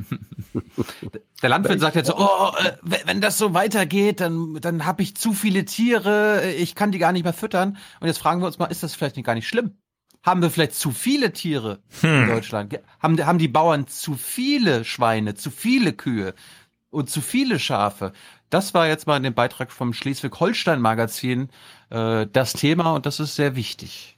Der 1.43 1.49
Landwirt 1.49 1.81
sagt 1.81 1.97
jetzt 1.97 2.09
so, 2.09 2.17
oh, 2.19 2.51
äh, 2.59 2.73
wenn 3.05 3.21
das 3.21 3.39
so 3.39 3.55
weitergeht, 3.55 4.21
dann, 4.21 4.55
dann 4.61 4.85
habe 4.87 5.03
ich 5.03 5.17
zu 5.17 5.33
viele 5.33 5.65
Tiere, 5.65 6.51
ich 6.53 6.75
kann 6.75 6.93
die 6.93 6.99
gar 6.99 7.13
nicht 7.13 7.25
mehr 7.25 7.33
füttern. 7.33 7.77
Und 8.01 8.07
jetzt 8.07 8.19
fragen 8.19 8.41
wir 8.41 8.47
uns 8.47 8.59
mal, 8.59 8.67
ist 8.67 8.83
das 8.83 8.95
vielleicht 8.95 9.17
nicht 9.17 9.27
gar 9.27 9.35
nicht 9.35 9.49
schlimm? 9.49 9.77
Haben 10.23 10.43
wir 10.43 10.51
vielleicht 10.51 10.75
zu 10.75 10.91
viele 10.91 11.33
Tiere 11.33 11.79
in 12.03 12.09
Hm. 12.23 12.29
Deutschland? 12.29 12.71
Ge- 12.71 12.81
Haben, 13.01 13.25
haben 13.25 13.39
die 13.39 13.49
Bauern 13.49 13.87
zu 13.87 14.15
viele 14.17 14.85
Schweine, 14.85 15.35
zu 15.35 15.51
viele 15.51 15.93
Kühe 15.93 16.35
und 16.91 17.09
zu 17.11 17.21
viele 17.21 17.59
Schafe? 17.61 18.13
Das 18.51 18.75
war 18.75 18.89
jetzt 18.89 19.07
mal 19.07 19.17
in 19.19 19.23
dem 19.23 19.35
Beitrag 19.35 19.71
vom 19.71 19.93
Schleswig-Holstein-Magazin 19.93 21.49
äh, 21.91 22.27
das 22.33 22.55
Thema 22.55 22.93
und 22.93 23.07
das 23.07 23.21
ist 23.21 23.37
sehr 23.37 23.55
wichtig. 23.57 24.16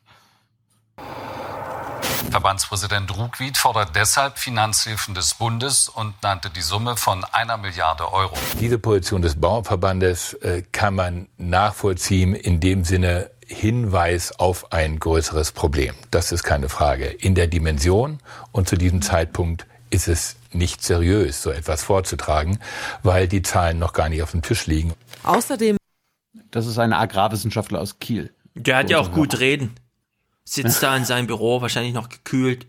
Verbandspräsident 2.31 3.17
Ruckwied 3.17 3.57
fordert 3.57 3.97
deshalb 3.97 4.39
Finanzhilfen 4.39 5.15
des 5.15 5.35
Bundes 5.35 5.89
und 5.89 6.15
nannte 6.23 6.51
die 6.51 6.61
Summe 6.61 6.97
von 6.97 7.25
einer 7.33 7.57
Milliarde 7.57 8.13
Euro. 8.13 8.35
Diese 8.61 8.79
Position 8.79 9.23
des 9.23 9.41
Bauernverbandes 9.41 10.35
äh, 10.35 10.63
kann 10.73 10.95
man 10.95 11.29
nachvollziehen 11.39 12.35
in 12.35 12.61
dem 12.61 12.85
Sinne 12.85 13.31
Hinweis 13.47 14.39
auf 14.39 14.73
ein 14.73 14.99
größeres 14.99 15.53
Problem. 15.53 15.95
Das 16.11 16.33
ist 16.33 16.43
keine 16.43 16.69
Frage. 16.69 17.07
In 17.07 17.35
der 17.35 17.47
Dimension 17.47 18.19
und 18.53 18.69
zu 18.69 18.77
diesem 18.77 19.01
Zeitpunkt 19.01 19.67
ist 19.89 20.07
es 20.07 20.37
nicht 20.53 20.83
seriös, 20.83 21.43
so 21.43 21.51
etwas 21.51 21.83
vorzutragen, 21.83 22.59
weil 23.03 23.27
die 23.27 23.41
Zahlen 23.41 23.79
noch 23.79 23.95
gar 23.95 24.11
nicht 24.11 24.23
auf 24.23 24.33
dem 24.33 24.43
Tisch 24.43 24.67
liegen. 24.67 24.93
Außerdem 25.25 25.79
Das 26.51 26.67
ist 26.67 26.79
ein 26.79 26.93
Agrarwissenschaftler 26.93 27.81
aus 27.81 27.99
Kiel. 27.99 28.35
Der 28.55 28.77
hat 28.77 28.91
ja 28.91 28.99
auch 28.99 29.13
gut 29.13 29.41
reden. 29.41 29.75
Sitzt 30.51 30.83
da 30.83 30.97
in 30.97 31.05
seinem 31.05 31.27
Büro, 31.27 31.61
wahrscheinlich 31.61 31.93
noch 31.93 32.09
gekühlt. 32.09 32.67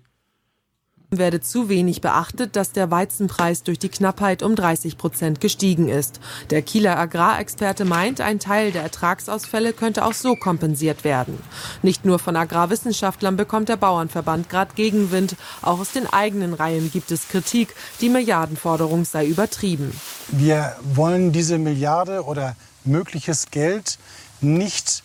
werde 1.11 1.39
zu 1.39 1.69
wenig 1.69 2.01
beachtet, 2.01 2.57
dass 2.57 2.73
der 2.73 2.91
Weizenpreis 2.91 3.63
durch 3.63 3.79
die 3.79 3.87
Knappheit 3.87 4.43
um 4.43 4.55
30 4.55 4.97
Prozent 4.97 5.39
gestiegen 5.39 5.87
ist. 5.87 6.19
Der 6.49 6.61
Kieler 6.61 6.99
Agrarexperte 6.99 7.85
meint, 7.85 8.19
ein 8.19 8.39
Teil 8.39 8.73
der 8.73 8.83
Ertragsausfälle 8.83 9.71
könnte 9.71 10.03
auch 10.03 10.13
so 10.13 10.35
kompensiert 10.35 11.05
werden. 11.05 11.39
Nicht 11.81 12.03
nur 12.03 12.19
von 12.19 12.35
Agrarwissenschaftlern 12.35 13.37
bekommt 13.37 13.69
der 13.69 13.77
Bauernverband 13.77 14.49
gerade 14.49 14.73
Gegenwind, 14.75 15.37
auch 15.61 15.79
aus 15.79 15.93
den 15.93 16.05
eigenen 16.05 16.53
Reihen 16.53 16.91
gibt 16.91 17.11
es 17.11 17.29
Kritik, 17.29 17.73
die 18.01 18.09
Milliardenforderung 18.09 19.05
sei 19.05 19.25
übertrieben. 19.25 19.99
Wir 20.27 20.75
wollen 20.83 21.31
diese 21.31 21.57
Milliarde 21.57 22.25
oder 22.25 22.57
mögliches 22.83 23.49
Geld 23.51 23.97
nicht 24.41 25.01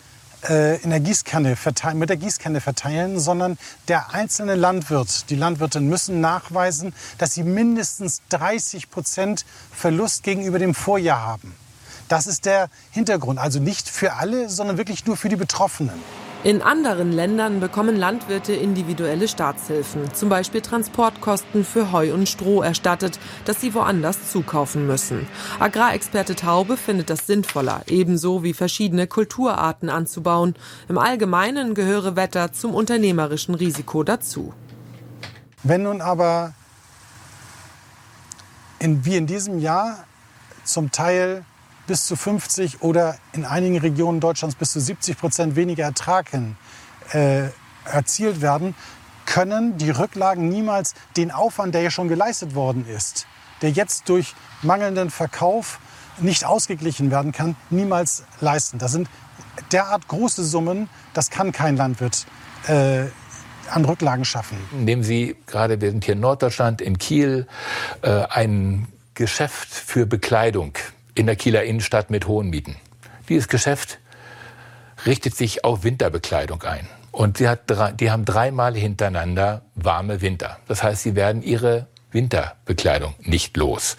äh, 0.49 0.81
in 0.81 0.89
der 0.89 0.99
Gießkanne 0.99 1.55
verteilen, 1.55 1.97
mit 1.97 2.09
der 2.09 2.17
Gießkanne 2.17 2.61
verteilen, 2.61 3.19
sondern 3.19 3.57
der 3.87 4.13
einzelne 4.13 4.55
Landwirt, 4.55 5.29
die 5.29 5.35
Landwirte 5.35 5.79
müssen 5.79 6.21
nachweisen, 6.21 6.93
dass 7.17 7.33
sie 7.33 7.43
mindestens 7.43 8.21
30 8.29 8.89
Prozent 8.89 9.45
Verlust 9.71 10.23
gegenüber 10.23 10.59
dem 10.59 10.73
Vorjahr 10.73 11.21
haben. 11.21 11.55
Das 12.07 12.27
ist 12.27 12.45
der 12.45 12.69
Hintergrund. 12.91 13.39
Also 13.39 13.59
nicht 13.59 13.89
für 13.89 14.13
alle, 14.13 14.49
sondern 14.49 14.77
wirklich 14.77 15.05
nur 15.05 15.17
für 15.17 15.29
die 15.29 15.35
Betroffenen. 15.35 16.24
In 16.45 16.61
anderen 16.61 17.11
Ländern 17.11 17.59
bekommen 17.59 17.95
Landwirte 17.95 18.53
individuelle 18.53 19.27
Staatshilfen, 19.27 20.13
zum 20.13 20.29
Beispiel 20.29 20.61
Transportkosten 20.61 21.65
für 21.65 21.91
Heu 21.91 22.13
und 22.13 22.29
Stroh 22.29 22.61
erstattet, 22.61 23.17
das 23.45 23.61
sie 23.61 23.73
woanders 23.73 24.31
zukaufen 24.31 24.85
müssen. 24.85 25.25
Agrarexperte 25.59 26.35
Taube 26.35 26.77
findet 26.77 27.09
das 27.09 27.25
sinnvoller, 27.25 27.81
ebenso 27.87 28.43
wie 28.43 28.53
verschiedene 28.53 29.07
Kulturarten 29.07 29.89
anzubauen. 29.89 30.53
Im 30.87 30.99
Allgemeinen 30.99 31.73
gehöre 31.73 32.15
Wetter 32.15 32.53
zum 32.53 32.75
unternehmerischen 32.75 33.55
Risiko 33.55 34.03
dazu. 34.03 34.53
Wenn 35.63 35.81
nun 35.81 35.99
aber 35.99 36.53
in, 38.77 39.03
wie 39.03 39.15
in 39.15 39.25
diesem 39.25 39.57
Jahr 39.57 40.03
zum 40.63 40.91
Teil 40.91 41.43
bis 41.87 42.05
zu 42.05 42.15
50 42.15 42.81
oder 42.81 43.17
in 43.33 43.45
einigen 43.45 43.77
Regionen 43.77 44.19
Deutschlands 44.19 44.55
bis 44.55 44.71
zu 44.71 44.79
70 44.79 45.17
Prozent 45.17 45.55
weniger 45.55 45.83
Ertrag 45.83 46.29
hin, 46.29 46.57
äh, 47.11 47.49
erzielt 47.85 48.41
werden, 48.41 48.75
können 49.25 49.77
die 49.77 49.89
Rücklagen 49.89 50.49
niemals 50.49 50.93
den 51.17 51.31
Aufwand, 51.31 51.75
der 51.75 51.81
ja 51.81 51.91
schon 51.91 52.07
geleistet 52.07 52.55
worden 52.55 52.85
ist, 52.87 53.27
der 53.61 53.71
jetzt 53.71 54.09
durch 54.09 54.35
mangelnden 54.61 55.09
Verkauf 55.09 55.79
nicht 56.19 56.45
ausgeglichen 56.45 57.11
werden 57.11 57.31
kann, 57.31 57.55
niemals 57.69 58.23
leisten. 58.39 58.77
Das 58.77 58.91
sind 58.91 59.09
derart 59.71 60.07
große 60.07 60.45
Summen, 60.45 60.89
das 61.13 61.29
kann 61.29 61.51
kein 61.51 61.75
Landwirt 61.75 62.25
äh, 62.67 63.05
an 63.69 63.85
Rücklagen 63.85 64.25
schaffen. 64.25 64.57
Nehmen 64.71 65.03
Sie 65.03 65.35
gerade, 65.47 65.81
wir 65.81 65.91
sind 65.91 66.05
hier 66.05 66.13
in 66.13 66.19
Norddeutschland, 66.19 66.81
in 66.81 66.97
Kiel, 66.97 67.47
äh, 68.01 68.25
ein 68.29 68.87
Geschäft 69.15 69.69
für 69.69 70.05
Bekleidung 70.05 70.73
in 71.15 71.25
der 71.25 71.35
Kieler 71.35 71.63
Innenstadt 71.63 72.09
mit 72.09 72.27
hohen 72.27 72.49
Mieten. 72.49 72.75
Dieses 73.29 73.47
Geschäft 73.47 73.99
richtet 75.05 75.35
sich 75.35 75.63
auf 75.63 75.83
Winterbekleidung 75.83 76.61
ein. 76.63 76.87
Und 77.11 77.37
sie 77.37 77.47
hat 77.47 77.61
die 77.99 78.11
haben 78.11 78.25
dreimal 78.25 78.75
hintereinander 78.75 79.61
warme 79.75 80.21
Winter. 80.21 80.59
Das 80.67 80.83
heißt, 80.83 81.01
sie 81.01 81.15
werden 81.15 81.41
ihre 81.41 81.87
Winterbekleidung 82.11 83.15
nicht 83.19 83.55
los. 83.57 83.97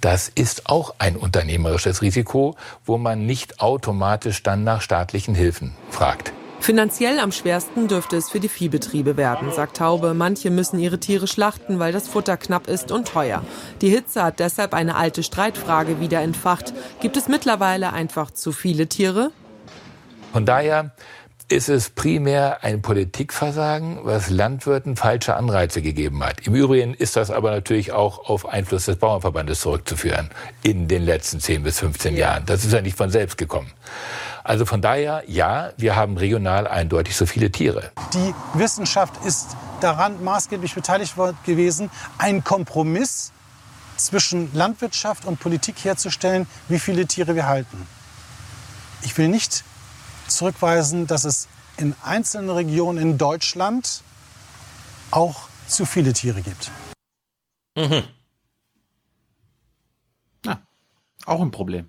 Das 0.00 0.28
ist 0.28 0.68
auch 0.68 0.94
ein 0.98 1.16
unternehmerisches 1.16 2.02
Risiko, 2.02 2.56
wo 2.84 2.98
man 2.98 3.26
nicht 3.26 3.60
automatisch 3.60 4.42
dann 4.42 4.64
nach 4.64 4.80
staatlichen 4.80 5.34
Hilfen 5.34 5.74
fragt. 5.90 6.32
Finanziell 6.62 7.18
am 7.18 7.32
schwersten 7.32 7.88
dürfte 7.88 8.16
es 8.16 8.30
für 8.30 8.38
die 8.38 8.48
Viehbetriebe 8.48 9.16
werden, 9.16 9.50
sagt 9.50 9.78
Taube. 9.78 10.14
Manche 10.14 10.48
müssen 10.48 10.78
ihre 10.78 11.00
Tiere 11.00 11.26
schlachten, 11.26 11.80
weil 11.80 11.92
das 11.92 12.06
Futter 12.06 12.36
knapp 12.36 12.68
ist 12.68 12.92
und 12.92 13.08
teuer. 13.08 13.42
Die 13.80 13.88
Hitze 13.88 14.22
hat 14.22 14.38
deshalb 14.38 14.72
eine 14.72 14.94
alte 14.94 15.24
Streitfrage 15.24 15.98
wieder 15.98 16.20
entfacht. 16.20 16.72
Gibt 17.00 17.16
es 17.16 17.26
mittlerweile 17.26 17.92
einfach 17.92 18.30
zu 18.30 18.52
viele 18.52 18.86
Tiere? 18.86 19.32
Von 20.32 20.46
daher 20.46 20.92
ist 21.52 21.68
es 21.68 21.90
primär 21.90 22.64
ein 22.64 22.80
Politikversagen, 22.80 23.98
was 24.04 24.30
Landwirten 24.30 24.96
falsche 24.96 25.36
Anreize 25.36 25.82
gegeben 25.82 26.24
hat. 26.24 26.46
Im 26.46 26.54
Übrigen 26.54 26.94
ist 26.94 27.16
das 27.16 27.30
aber 27.30 27.50
natürlich 27.50 27.92
auch 27.92 28.30
auf 28.30 28.48
Einfluss 28.48 28.86
des 28.86 28.96
Bauernverbandes 28.96 29.60
zurückzuführen 29.60 30.30
in 30.62 30.88
den 30.88 31.04
letzten 31.04 31.40
10 31.40 31.62
bis 31.62 31.78
15 31.80 32.14
ja. 32.14 32.20
Jahren. 32.20 32.46
Das 32.46 32.64
ist 32.64 32.72
ja 32.72 32.80
nicht 32.80 32.96
von 32.96 33.10
selbst 33.10 33.36
gekommen. 33.36 33.70
Also 34.44 34.64
von 34.64 34.80
daher, 34.80 35.24
ja, 35.26 35.72
wir 35.76 35.94
haben 35.94 36.16
regional 36.16 36.66
eindeutig 36.66 37.14
so 37.16 37.26
viele 37.26 37.52
Tiere. 37.52 37.92
Die 38.14 38.34
Wissenschaft 38.54 39.22
ist 39.26 39.48
daran 39.80 40.24
maßgeblich 40.24 40.74
beteiligt 40.74 41.14
gewesen, 41.44 41.90
einen 42.16 42.42
Kompromiss 42.42 43.30
zwischen 43.96 44.48
Landwirtschaft 44.54 45.26
und 45.26 45.38
Politik 45.38 45.84
herzustellen, 45.84 46.46
wie 46.68 46.78
viele 46.78 47.06
Tiere 47.06 47.34
wir 47.34 47.46
halten. 47.46 47.86
Ich 49.02 49.16
will 49.18 49.28
nicht 49.28 49.64
zurückweisen, 50.36 51.06
dass 51.06 51.24
es 51.24 51.48
in 51.76 51.94
einzelnen 52.02 52.50
Regionen 52.50 52.98
in 52.98 53.18
Deutschland 53.18 54.02
auch 55.10 55.48
zu 55.66 55.84
viele 55.84 56.12
Tiere 56.12 56.42
gibt. 56.42 56.70
Mhm. 57.76 58.04
Ja, 60.44 60.62
auch 61.24 61.40
ein 61.40 61.50
Problem. 61.50 61.88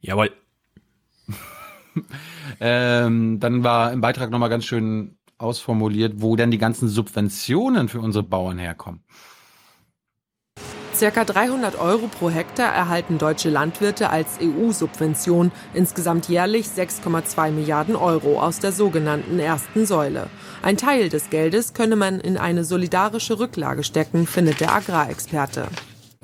Jawohl. 0.00 0.32
ähm, 2.60 3.38
dann 3.38 3.62
war 3.62 3.92
im 3.92 4.00
Beitrag 4.00 4.30
nochmal 4.30 4.50
ganz 4.50 4.64
schön 4.64 5.16
ausformuliert, 5.38 6.14
wo 6.16 6.36
denn 6.36 6.50
die 6.50 6.58
ganzen 6.58 6.88
Subventionen 6.88 7.88
für 7.88 8.00
unsere 8.00 8.24
Bauern 8.24 8.58
herkommen. 8.58 9.04
Circa 11.02 11.24
300 11.24 11.80
Euro 11.80 12.06
pro 12.06 12.30
Hektar 12.30 12.72
erhalten 12.72 13.18
deutsche 13.18 13.50
Landwirte 13.50 14.10
als 14.10 14.38
EU-Subvention, 14.40 15.50
insgesamt 15.74 16.28
jährlich 16.28 16.68
6,2 16.68 17.50
Milliarden 17.50 17.96
Euro 17.96 18.40
aus 18.40 18.60
der 18.60 18.70
sogenannten 18.70 19.40
ersten 19.40 19.84
Säule. 19.84 20.28
Ein 20.62 20.76
Teil 20.76 21.08
des 21.08 21.28
Geldes 21.28 21.74
könne 21.74 21.96
man 21.96 22.20
in 22.20 22.36
eine 22.36 22.62
solidarische 22.62 23.40
Rücklage 23.40 23.82
stecken, 23.82 24.28
findet 24.28 24.60
der 24.60 24.72
Agrarexperte. 24.76 25.66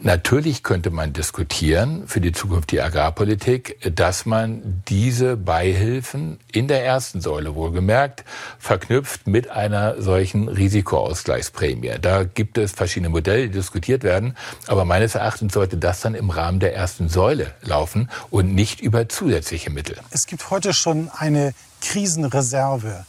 Natürlich 0.01 0.63
könnte 0.63 0.91
man 0.91 1.13
diskutieren 1.13 2.07
für 2.07 2.21
die 2.21 2.31
Zukunft 2.31 2.71
die 2.71 2.81
Agrarpolitik, 2.81 3.79
dass 3.97 4.27
man 4.27 4.85
diese 4.89 5.37
Beihilfen 5.37 6.39
in 6.53 6.69
der 6.69 6.85
ersten 6.85 7.21
Säule 7.21 7.57
wohlgemerkt 7.57 8.25
verknüpft 8.61 9.27
mit 9.27 9.51
einer 9.51 10.01
solchen 10.01 10.47
Risikoausgleichsprämie. 10.47 11.95
Da 12.01 12.23
gibt 12.23 12.59
es 12.59 12.71
verschiedene 12.71 13.09
Modelle, 13.09 13.49
die 13.49 13.55
diskutiert 13.55 14.05
werden, 14.05 14.37
aber 14.69 14.85
meines 14.85 15.17
Erachtens 15.17 15.55
sollte 15.55 15.77
das 15.77 16.01
dann 16.01 16.15
im 16.15 16.31
Rahmen 16.31 16.61
der 16.61 16.77
ersten 16.77 17.09
Säule 17.09 17.53
laufen 17.63 18.09
und 18.31 18.55
nicht 18.55 18.81
über 18.81 19.09
zusätzliche 19.09 19.71
Mittel. 19.71 19.97
Es 20.11 20.27
gibt 20.27 20.49
heute 20.51 20.75
schon 20.75 21.11
eine 21.11 21.55
Krisenreserve 21.81 23.05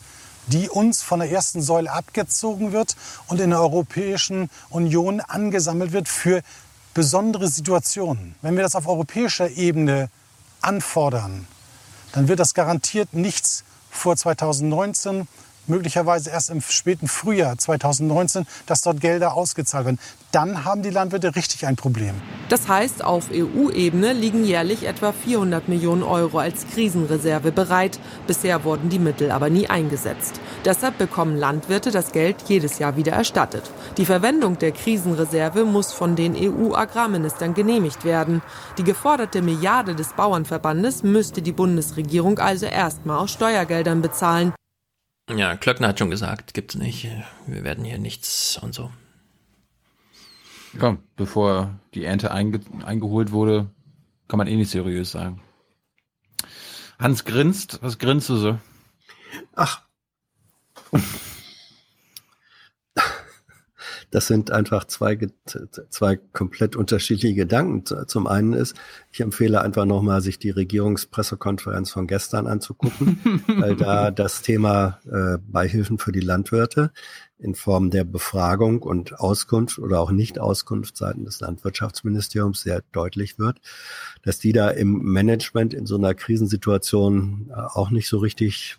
die 0.48 0.68
uns 0.68 1.04
von 1.04 1.20
der 1.20 1.30
ersten 1.30 1.62
Säule 1.62 1.92
abgezogen 1.92 2.72
wird 2.72 2.96
und 3.28 3.40
in 3.40 3.52
der 3.52 3.62
Europäischen 3.62 4.50
Union 4.72 5.20
angesammelt 5.20 5.92
wird 5.92 6.08
für 6.08 6.42
besondere 7.00 7.48
Situationen. 7.48 8.36
Wenn 8.42 8.58
wir 8.58 8.64
das 8.64 8.76
auf 8.76 8.86
europäischer 8.86 9.50
Ebene 9.52 10.10
anfordern, 10.60 11.48
dann 12.12 12.28
wird 12.28 12.42
das 12.42 12.54
garantiert 12.54 13.14
nichts 13.14 13.64
vor 13.90 14.18
2019 14.18 15.26
möglicherweise 15.66 16.30
erst 16.30 16.50
im 16.50 16.60
späten 16.60 17.08
Frühjahr 17.08 17.58
2019, 17.58 18.46
dass 18.66 18.82
dort 18.82 19.00
Gelder 19.00 19.36
ausgezahlt 19.36 19.86
werden. 19.86 20.00
Dann 20.32 20.64
haben 20.64 20.84
die 20.84 20.92
Landwirte 20.92 21.36
richtig 21.36 21.66
ein 21.66 21.76
Problem. 21.76 22.14
Das 22.50 22.68
heißt, 22.68 23.04
auf 23.04 23.30
EU-Ebene 23.32 24.14
liegen 24.14 24.44
jährlich 24.44 24.86
etwa 24.86 25.12
400 25.12 25.68
Millionen 25.68 26.04
Euro 26.04 26.38
als 26.38 26.68
Krisenreserve 26.68 27.52
bereit. 27.52 28.00
Bisher 28.28 28.64
wurden 28.64 28.90
die 28.90 29.00
Mittel 29.00 29.32
aber 29.32 29.50
nie 29.50 29.68
eingesetzt. 29.68 30.40
Deshalb 30.66 31.00
bekommen 31.00 31.36
Landwirte 31.36 31.90
das 31.90 32.12
Geld 32.12 32.38
jedes 32.48 32.78
Jahr 32.78 32.96
wieder 32.96 33.14
erstattet. 33.14 33.72
Die 33.98 34.06
Verwendung 34.06 34.60
der 34.60 34.72
Krisenreserve 34.72 35.66
muss 35.66 35.94
von 35.94 36.16
den 36.16 36.36
EU-Agrarministern 36.36 37.56
genehmigt 37.56 38.06
werden. 38.06 38.42
Die 38.78 38.84
geforderte 38.84 39.42
Milliarde 39.42 39.96
des 39.96 40.14
Bauernverbandes 40.14 41.02
müsste 41.02 41.42
die 41.42 41.52
Bundesregierung 41.52 42.38
also 42.38 42.68
erstmal 42.68 43.18
aus 43.18 43.32
Steuergeldern 43.32 44.02
bezahlen. 44.02 44.54
Ja, 45.36 45.56
Klöckner 45.56 45.90
hat 45.90 46.00
schon 46.00 46.10
gesagt, 46.10 46.54
gibt's 46.56 46.76
nicht. 46.76 47.08
Wir 47.46 47.64
werden 47.64 47.84
hier 47.84 48.00
nichts 48.00 48.60
und 48.62 48.74
so. 48.74 48.90
Ja, 50.80 50.98
bevor 51.16 51.80
die 51.94 52.04
Ernte 52.04 52.32
einge 52.32 52.60
eingeholt 52.86 53.32
wurde, 53.32 53.70
kann 54.28 54.38
man 54.38 54.48
eh 54.48 54.56
nicht 54.56 54.72
seriös 54.72 55.12
sagen. 55.12 55.42
Hans 57.00 57.26
grinst. 57.26 57.80
Was 57.82 57.98
grinst 57.98 58.30
du 58.30 58.36
so? 58.36 58.60
Ach. 59.56 59.82
Das 64.12 64.28
sind 64.28 64.52
einfach 64.52 64.86
zwei, 64.86 65.18
zwei 65.90 66.18
komplett 66.34 66.76
unterschiedliche 66.76 67.36
Gedanken. 67.36 67.84
Zum 68.08 68.28
einen 68.28 68.54
ist, 68.54 68.76
ich 69.12 69.22
empfehle 69.22 69.62
einfach 69.62 69.86
nochmal, 69.86 70.22
sich 70.22 70.40
die 70.40 70.50
Regierungspressekonferenz 70.50 71.92
von 71.92 72.08
gestern 72.08 72.48
anzugucken, 72.48 73.44
weil 73.48 73.76
da 73.76 74.12
das 74.12 74.42
Thema 74.42 75.00
äh, 75.12 75.38
Beihilfen 75.40 76.00
für 76.00 76.12
die 76.12 76.20
Landwirte 76.20 76.92
in 77.40 77.56
Form 77.56 77.90
der 77.90 78.04
Befragung 78.04 78.82
und 78.82 79.20
Auskunft 79.20 79.80
oder 79.80 80.02
auch 80.02 80.12
Nicht-Auskunft 80.12 80.98
seitens 80.98 81.26
des 81.26 81.40
Landwirtschaftsministeriums 81.40 82.62
sehr 82.62 82.84
deutlich 82.92 83.40
wird, 83.40 83.62
dass 84.24 84.40
die 84.40 84.52
da 84.52 84.70
im 84.70 84.98
Management 85.00 85.74
in 85.74 85.86
so 85.86 85.96
einer 85.96 86.14
Krisensituation 86.14 87.50
äh, 87.50 87.54
auch 87.54 87.92
nicht 87.92 88.10
so 88.10 88.18
richtig 88.18 88.78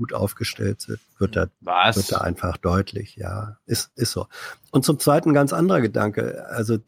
gut 0.00 0.14
aufgestellt 0.14 0.80
sind, 0.80 0.98
wird 1.18 1.36
da, 1.36 1.48
Was? 1.60 1.96
wird 1.96 2.12
da 2.12 2.18
einfach 2.22 2.56
deutlich. 2.56 3.16
Ja, 3.16 3.58
ist, 3.66 3.90
ist 3.96 4.12
so. 4.12 4.28
Und 4.70 4.82
zum 4.82 4.98
Zweiten 4.98 5.34
ganz 5.34 5.52
anderer 5.52 5.82
Gedanke. 5.82 6.46
Also 6.48 6.78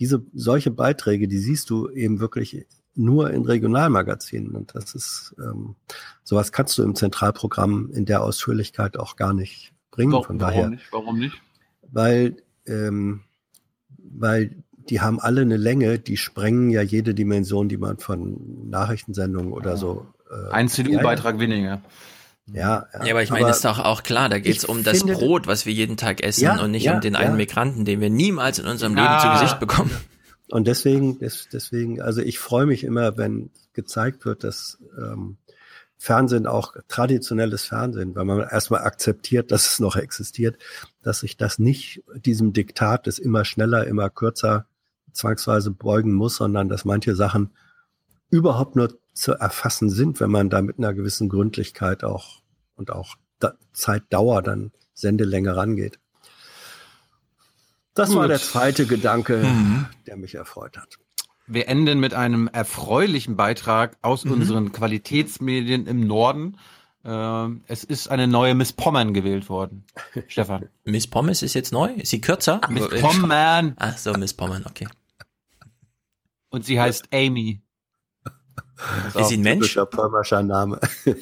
diese 0.00 0.24
solche 0.34 0.72
Beiträge, 0.72 1.28
die 1.28 1.38
siehst 1.38 1.70
du 1.70 1.88
eben 1.90 2.18
wirklich 2.18 2.66
nur 2.96 3.30
in 3.30 3.44
Regionalmagazinen. 3.44 4.56
Und 4.56 4.74
das 4.74 4.96
ist 4.96 5.36
ähm, 5.38 5.76
sowas 6.24 6.50
kannst 6.50 6.76
du 6.76 6.82
im 6.82 6.96
Zentralprogramm 6.96 7.92
in 7.92 8.04
der 8.04 8.24
Ausführlichkeit 8.24 8.98
auch 8.98 9.14
gar 9.14 9.32
nicht 9.32 9.72
bringen. 9.92 10.10
Warum, 10.10 10.24
Von 10.26 10.38
daher, 10.40 10.62
warum 10.62 10.70
nicht? 10.72 10.92
Warum 10.92 11.18
nicht? 11.20 11.42
Weil, 11.92 12.36
ähm, 12.66 13.20
weil 13.96 14.64
die 14.88 15.00
haben 15.00 15.20
alle 15.20 15.42
eine 15.42 15.56
Länge, 15.56 16.00
die 16.00 16.16
sprengen 16.16 16.70
ja 16.70 16.82
jede 16.82 17.14
Dimension, 17.14 17.68
die 17.68 17.76
man 17.76 17.98
von 17.98 18.68
Nachrichtensendungen 18.68 19.52
oder 19.52 19.76
so 19.76 20.08
äh, 20.30 20.50
Ein 20.50 20.68
CDU-Beitrag 20.68 21.34
ja, 21.36 21.40
weniger. 21.40 21.82
Ja, 22.46 22.86
ja, 22.92 23.04
ja, 23.04 23.12
aber 23.12 23.22
ich 23.22 23.30
meine, 23.30 23.44
aber 23.44 23.54
ist 23.54 23.64
doch 23.64 23.78
auch 23.78 24.02
klar, 24.02 24.28
da 24.28 24.38
geht 24.38 24.56
es 24.56 24.64
um 24.64 24.82
das 24.82 25.04
Brot, 25.04 25.46
was 25.46 25.66
wir 25.66 25.72
jeden 25.72 25.96
Tag 25.96 26.22
essen 26.22 26.44
ja, 26.44 26.60
und 26.60 26.72
nicht 26.72 26.84
ja, 26.84 26.94
um 26.94 27.00
den 27.00 27.14
einen 27.14 27.36
Migranten, 27.36 27.84
den 27.84 28.00
wir 28.00 28.10
niemals 28.10 28.58
in 28.58 28.66
unserem 28.66 28.94
Leben 28.94 29.20
zu 29.20 29.30
Gesicht 29.30 29.60
bekommen. 29.60 29.90
Und 30.52 30.66
deswegen, 30.66 31.20
deswegen, 31.20 32.02
also 32.02 32.22
ich 32.22 32.40
freue 32.40 32.66
mich 32.66 32.82
immer, 32.82 33.16
wenn 33.16 33.50
gezeigt 33.72 34.24
wird, 34.24 34.42
dass 34.42 34.78
ähm, 34.98 35.36
Fernsehen 35.96 36.46
auch 36.46 36.74
traditionelles 36.88 37.64
Fernsehen, 37.64 38.16
weil 38.16 38.24
man 38.24 38.40
erstmal 38.40 38.80
akzeptiert, 38.80 39.52
dass 39.52 39.70
es 39.70 39.78
noch 39.78 39.94
existiert, 39.94 40.58
dass 41.02 41.20
sich 41.20 41.36
das 41.36 41.58
nicht 41.58 42.02
diesem 42.16 42.52
Diktat 42.52 43.06
des 43.06 43.18
immer 43.18 43.44
schneller, 43.44 43.86
immer 43.86 44.10
kürzer 44.10 44.66
zwangsweise 45.12 45.70
beugen 45.70 46.14
muss, 46.14 46.36
sondern 46.36 46.68
dass 46.68 46.84
manche 46.84 47.14
Sachen 47.14 47.50
überhaupt 48.30 48.76
nur 48.76 48.98
zu 49.20 49.34
erfassen 49.34 49.90
sind, 49.90 50.18
wenn 50.20 50.30
man 50.30 50.48
da 50.48 50.62
mit 50.62 50.78
einer 50.78 50.94
gewissen 50.94 51.28
Gründlichkeit 51.28 52.04
auch 52.04 52.40
und 52.74 52.90
auch 52.90 53.16
da 53.38 53.54
Zeitdauer 53.72 54.42
dann 54.42 54.72
Sendelänge 54.94 55.54
rangeht. 55.56 55.98
Das 57.94 58.10
Gut. 58.10 58.18
war 58.18 58.28
der 58.28 58.38
zweite 58.38 58.86
Gedanke, 58.86 59.38
mhm. 59.38 59.86
der 60.06 60.16
mich 60.16 60.34
erfreut 60.34 60.78
hat. 60.78 60.98
Wir 61.46 61.68
enden 61.68 62.00
mit 62.00 62.14
einem 62.14 62.48
erfreulichen 62.48 63.36
Beitrag 63.36 63.96
aus 64.02 64.24
mhm. 64.24 64.32
unseren 64.32 64.72
Qualitätsmedien 64.72 65.86
im 65.86 66.06
Norden. 66.06 66.56
Ähm, 67.04 67.62
es 67.66 67.84
ist 67.84 68.08
eine 68.08 68.26
neue 68.26 68.54
Miss 68.54 68.72
Pommern 68.72 69.12
gewählt 69.12 69.48
worden. 69.48 69.84
Stefan. 70.28 70.68
Miss 70.84 71.06
Pommes 71.06 71.42
ist 71.42 71.54
jetzt 71.54 71.72
neu? 71.72 71.92
Ist 71.92 72.10
sie 72.10 72.20
kürzer? 72.20 72.60
Miss 72.70 72.88
Pommern. 72.88 73.74
Ach 73.76 73.98
so, 73.98 74.12
Miss 74.12 74.32
Pommern, 74.32 74.64
okay. 74.66 74.86
Und 76.50 76.64
sie 76.64 76.80
heißt 76.80 77.08
Amy. 77.12 77.60
Ist, 79.08 79.16
ist 79.16 79.28
sie 79.28 79.36
ein 79.36 79.42
Mensch? 79.42 79.76
Name. 80.46 80.80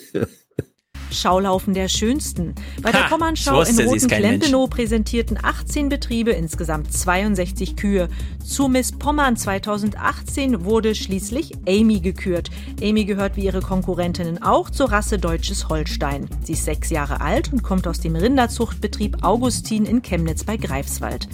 Schaulaufen 1.10 1.74
der 1.74 1.88
schönsten. 1.88 2.54
Bei 2.82 2.92
der 2.92 3.04
Pommernschau 3.08 3.62
in 3.62 3.80
Roten-Klempenow 3.80 4.68
präsentierten 4.68 5.38
18 5.42 5.88
Betriebe 5.88 6.32
insgesamt 6.32 6.92
62 6.92 7.76
Kühe. 7.76 8.08
Zu 8.44 8.68
Miss 8.68 8.92
Pommern 8.92 9.36
2018 9.36 10.64
wurde 10.64 10.94
schließlich 10.94 11.56
Amy 11.66 12.00
gekürt. 12.00 12.50
Amy 12.82 13.04
gehört 13.04 13.36
wie 13.36 13.44
ihre 13.44 13.60
Konkurrentinnen 13.60 14.42
auch 14.42 14.70
zur 14.70 14.92
Rasse 14.92 15.18
Deutsches 15.18 15.68
Holstein. 15.68 16.28
Sie 16.44 16.52
ist 16.52 16.64
sechs 16.64 16.90
Jahre 16.90 17.20
alt 17.20 17.52
und 17.52 17.62
kommt 17.62 17.86
aus 17.86 18.00
dem 18.00 18.14
Rinderzuchtbetrieb 18.14 19.24
Augustin 19.24 19.86
in 19.86 20.02
Chemnitz 20.02 20.44
bei 20.44 20.56
Greifswald. 20.56 21.28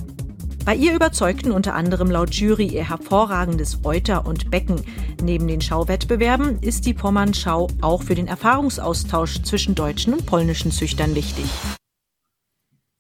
Bei 0.65 0.75
ihr 0.75 0.94
überzeugten 0.94 1.52
unter 1.52 1.75
anderem 1.75 2.10
laut 2.10 2.34
Jury 2.34 2.67
ihr 2.67 2.89
hervorragendes 2.89 3.81
Euter 3.84 4.25
und 4.25 4.51
Becken. 4.51 4.81
Neben 5.23 5.47
den 5.47 5.60
Schauwettbewerben 5.60 6.59
ist 6.62 6.86
die 6.86 6.94
Pommernschau 6.94 7.68
auch 7.83 8.02
für 8.02 8.15
den 8.15 8.26
Erfahrungsaustausch 8.26 9.43
zwischen 9.43 9.75
deutschen 9.75 10.15
und 10.15 10.25
polnischen 10.25 10.73
Züchtern 10.73 11.15
wichtig. 11.15 11.44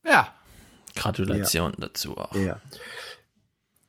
Ja. 0.04 0.28
Gratulation 0.94 1.72
ja. 1.72 1.86
dazu 1.86 2.18
auch. 2.18 2.34
Ja. 2.34 2.60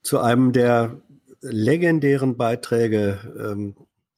Zu 0.04 0.20
einem 0.20 0.54
der 0.54 1.02
legendären 1.42 2.38
Beiträge 2.38 3.20
ähm, 3.38 3.76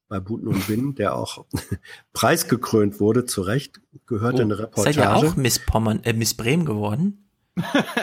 bei 0.08 0.20
Buten 0.20 0.48
und 0.48 0.70
Win, 0.70 0.94
der 0.94 1.16
auch 1.16 1.46
preisgekrönt 2.14 3.00
wurde, 3.00 3.26
zu 3.26 3.42
Recht, 3.42 3.82
gehörte 4.06 4.38
oh, 4.38 4.46
eine 4.46 4.60
Reportage. 4.60 4.94
Seid 4.94 5.04
ihr 5.04 5.16
auch 5.16 5.36
Miss 5.36 5.58
Pommern, 5.58 6.04
äh, 6.04 6.14
Miss 6.14 6.36
Bremen 6.36 6.66
geworden? 6.66 7.28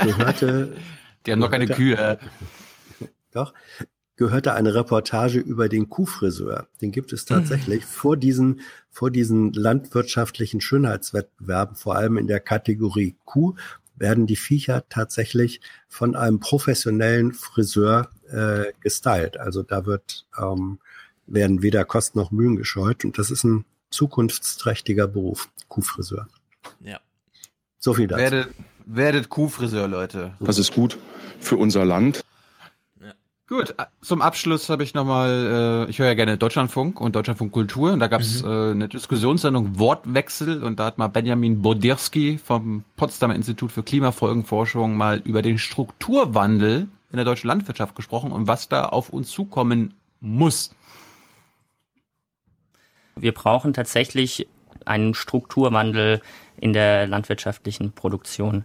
Gehörte. 0.02 0.76
Die 1.26 1.32
haben 1.32 1.38
noch 1.38 1.50
keine 1.50 1.66
Kühe. 1.66 2.18
Doch. 3.32 3.54
Gehörte 4.16 4.54
eine 4.54 4.74
Reportage 4.74 5.40
über 5.40 5.68
den 5.68 5.88
Kuhfriseur. 5.88 6.68
Den 6.80 6.92
gibt 6.92 7.12
es 7.12 7.24
tatsächlich 7.24 7.82
mhm. 7.82 7.86
vor 7.88 8.16
diesen, 8.16 8.60
vor 8.90 9.10
diesen 9.10 9.52
landwirtschaftlichen 9.52 10.60
Schönheitswettbewerben, 10.60 11.74
vor 11.74 11.96
allem 11.96 12.16
in 12.16 12.28
der 12.28 12.40
Kategorie 12.40 13.16
Kuh, 13.24 13.54
werden 13.96 14.26
die 14.26 14.36
Viecher 14.36 14.84
tatsächlich 14.88 15.60
von 15.88 16.14
einem 16.14 16.40
professionellen 16.40 17.32
Friseur 17.32 18.10
äh, 18.30 18.72
gestylt. 18.80 19.36
Also 19.38 19.62
da 19.62 19.86
wird 19.86 20.26
ähm, 20.38 20.78
werden 21.26 21.62
weder 21.62 21.84
Kosten 21.84 22.18
noch 22.18 22.30
Mühen 22.30 22.56
gescheut 22.56 23.04
und 23.04 23.18
das 23.18 23.30
ist 23.30 23.44
ein 23.44 23.64
zukunftsträchtiger 23.90 25.06
Beruf, 25.06 25.48
Kuhfriseur. 25.68 26.28
Ja. 26.80 27.00
So 27.78 27.94
viel 27.94 28.08
dazu. 28.08 28.20
Werdet, 28.20 28.48
werdet 28.86 29.28
Kuhfriseur, 29.28 29.88
Leute. 29.88 30.34
Das 30.40 30.58
ist 30.58 30.72
gut 30.72 30.98
für 31.40 31.56
unser 31.56 31.84
Land. 31.84 32.24
Gut, 33.46 33.74
zum 34.00 34.22
Abschluss 34.22 34.70
habe 34.70 34.84
ich 34.84 34.94
nochmal, 34.94 35.86
äh, 35.86 35.90
ich 35.90 35.98
höre 35.98 36.06
ja 36.06 36.14
gerne 36.14 36.38
Deutschlandfunk 36.38 36.98
und 36.98 37.14
Deutschlandfunk 37.14 37.52
Kultur 37.52 37.92
und 37.92 38.00
da 38.00 38.06
gab 38.06 38.22
es 38.22 38.42
mhm. 38.42 38.48
äh, 38.48 38.70
eine 38.70 38.88
Diskussionssendung 38.88 39.78
Wortwechsel 39.78 40.62
und 40.62 40.80
da 40.80 40.86
hat 40.86 40.96
mal 40.96 41.08
Benjamin 41.08 41.60
Bodirski 41.60 42.38
vom 42.38 42.84
Potsdamer 42.96 43.34
Institut 43.34 43.70
für 43.70 43.82
Klimafolgenforschung 43.82 44.96
mal 44.96 45.18
über 45.24 45.42
den 45.42 45.58
Strukturwandel 45.58 46.88
in 47.10 47.16
der 47.16 47.26
deutschen 47.26 47.48
Landwirtschaft 47.48 47.94
gesprochen 47.94 48.32
und 48.32 48.48
was 48.48 48.70
da 48.70 48.86
auf 48.86 49.10
uns 49.10 49.30
zukommen 49.30 49.92
muss. 50.20 50.74
Wir 53.14 53.32
brauchen 53.32 53.74
tatsächlich 53.74 54.48
einen 54.86 55.12
Strukturwandel 55.12 56.22
in 56.56 56.72
der 56.72 57.06
landwirtschaftlichen 57.06 57.92
Produktion. 57.92 58.64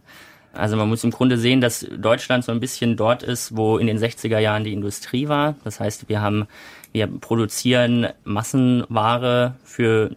Also 0.53 0.75
man 0.75 0.89
muss 0.89 1.03
im 1.03 1.11
Grunde 1.11 1.37
sehen, 1.37 1.61
dass 1.61 1.85
Deutschland 1.97 2.43
so 2.43 2.51
ein 2.51 2.59
bisschen 2.59 2.97
dort 2.97 3.23
ist, 3.23 3.55
wo 3.55 3.77
in 3.77 3.87
den 3.87 3.99
60er 3.99 4.39
Jahren 4.39 4.63
die 4.63 4.73
Industrie 4.73 5.27
war. 5.27 5.55
Das 5.63 5.79
heißt, 5.79 6.09
wir 6.09 6.21
haben, 6.21 6.47
wir 6.91 7.07
produzieren 7.07 8.07
Massenware 8.23 9.55
für 9.63 10.15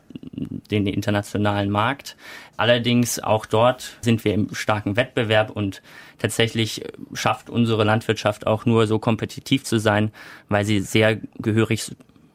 den 0.71 0.87
internationalen 0.87 1.71
Markt. 1.71 2.17
Allerdings 2.57 3.19
auch 3.19 3.47
dort 3.47 3.97
sind 4.01 4.25
wir 4.25 4.35
im 4.35 4.55
starken 4.55 4.97
Wettbewerb 4.97 5.51
und 5.51 5.83
tatsächlich 6.19 6.85
schafft 7.13 7.51
unsere 7.51 7.85
Landwirtschaft 7.85 8.47
auch 8.47 8.65
nur 8.65 8.87
so 8.87 8.99
kompetitiv 8.99 9.65
zu 9.65 9.79
sein, 9.79 10.13
weil 10.49 10.65
sie 10.65 10.81
sehr 10.81 11.19
gehörig 11.39 11.95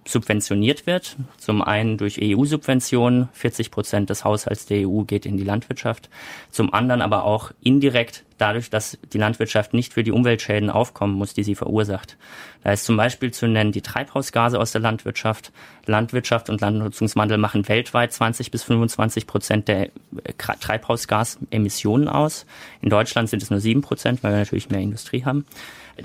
subventioniert 0.09 0.87
wird. 0.87 1.15
Zum 1.37 1.61
einen 1.61 1.97
durch 1.97 2.19
EU-Subventionen, 2.21 3.29
40 3.33 3.71
Prozent 3.71 4.09
des 4.09 4.23
Haushalts 4.23 4.65
der 4.65 4.87
EU 4.87 5.03
geht 5.03 5.25
in 5.25 5.37
die 5.37 5.43
Landwirtschaft. 5.43 6.09
Zum 6.51 6.73
anderen 6.73 7.01
aber 7.01 7.23
auch 7.23 7.51
indirekt 7.61 8.23
dadurch, 8.37 8.69
dass 8.69 8.97
die 9.13 9.17
Landwirtschaft 9.17 9.73
nicht 9.73 9.93
für 9.93 10.03
die 10.03 10.11
Umweltschäden 10.11 10.69
aufkommen 10.69 11.15
muss, 11.15 11.33
die 11.33 11.43
sie 11.43 11.55
verursacht. 11.55 12.17
Da 12.63 12.71
ist 12.71 12.85
zum 12.85 12.97
Beispiel 12.97 13.31
zu 13.31 13.47
nennen 13.47 13.71
die 13.71 13.81
Treibhausgase 13.81 14.59
aus 14.59 14.71
der 14.71 14.81
Landwirtschaft. 14.81 15.51
Landwirtschaft 15.85 16.49
und 16.49 16.61
Landnutzungswandel 16.61 17.37
machen 17.37 17.67
weltweit 17.67 18.13
20 18.13 18.51
bis 18.51 18.63
25 18.63 19.27
Prozent 19.27 19.67
der 19.67 19.85
äh, 19.85 19.89
Treibhausgasemissionen 20.37 22.07
aus. 22.07 22.45
In 22.81 22.89
Deutschland 22.89 23.29
sind 23.29 23.41
es 23.41 23.49
nur 23.49 23.59
sieben 23.59 23.81
Prozent, 23.81 24.23
weil 24.23 24.33
wir 24.33 24.39
natürlich 24.39 24.69
mehr 24.69 24.81
Industrie 24.81 25.25
haben. 25.25 25.45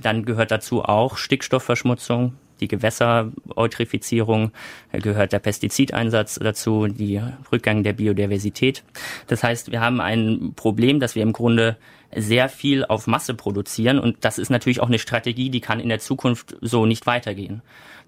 Dann 0.01 0.25
gehört 0.25 0.51
dazu 0.51 0.83
auch 0.83 1.19
Stickstoffverschmutzung, 1.19 2.35
die 2.63 2.69
Gewässereutrifizierung, 2.69 4.53
gehört 4.93 5.33
der 5.33 5.41
Pestizideinsatz 5.41 6.39
dazu, 6.43 6.87
die 6.87 7.21
Rückgang 7.51 7.83
der 7.83 7.93
Biodiversität. 7.93 8.83
Das 9.27 9.43
heißt, 9.43 9.71
wir 9.71 9.81
haben 9.81 10.01
ein 10.01 10.55
Problem, 10.57 11.01
dass 11.01 11.15
wir 11.15 11.23
im 11.23 11.33
Grunde 11.33 11.77
sehr 12.15 12.49
viel 12.49 12.85
auf 12.85 13.07
Masse 13.07 13.35
produzieren 13.35 13.99
und 13.99 14.25
das 14.25 14.39
ist 14.39 14.51
natürlich 14.51 14.81
auch 14.81 14.89
eine 14.89 14.99
Strategie, 14.99 15.51
die 15.51 15.61
kann 15.61 15.81
in 15.81 15.89
der 15.89 15.99
Zukunft 15.99 16.57
so 16.61 16.87
nicht 16.87 17.07
weitergehen. 17.07 17.63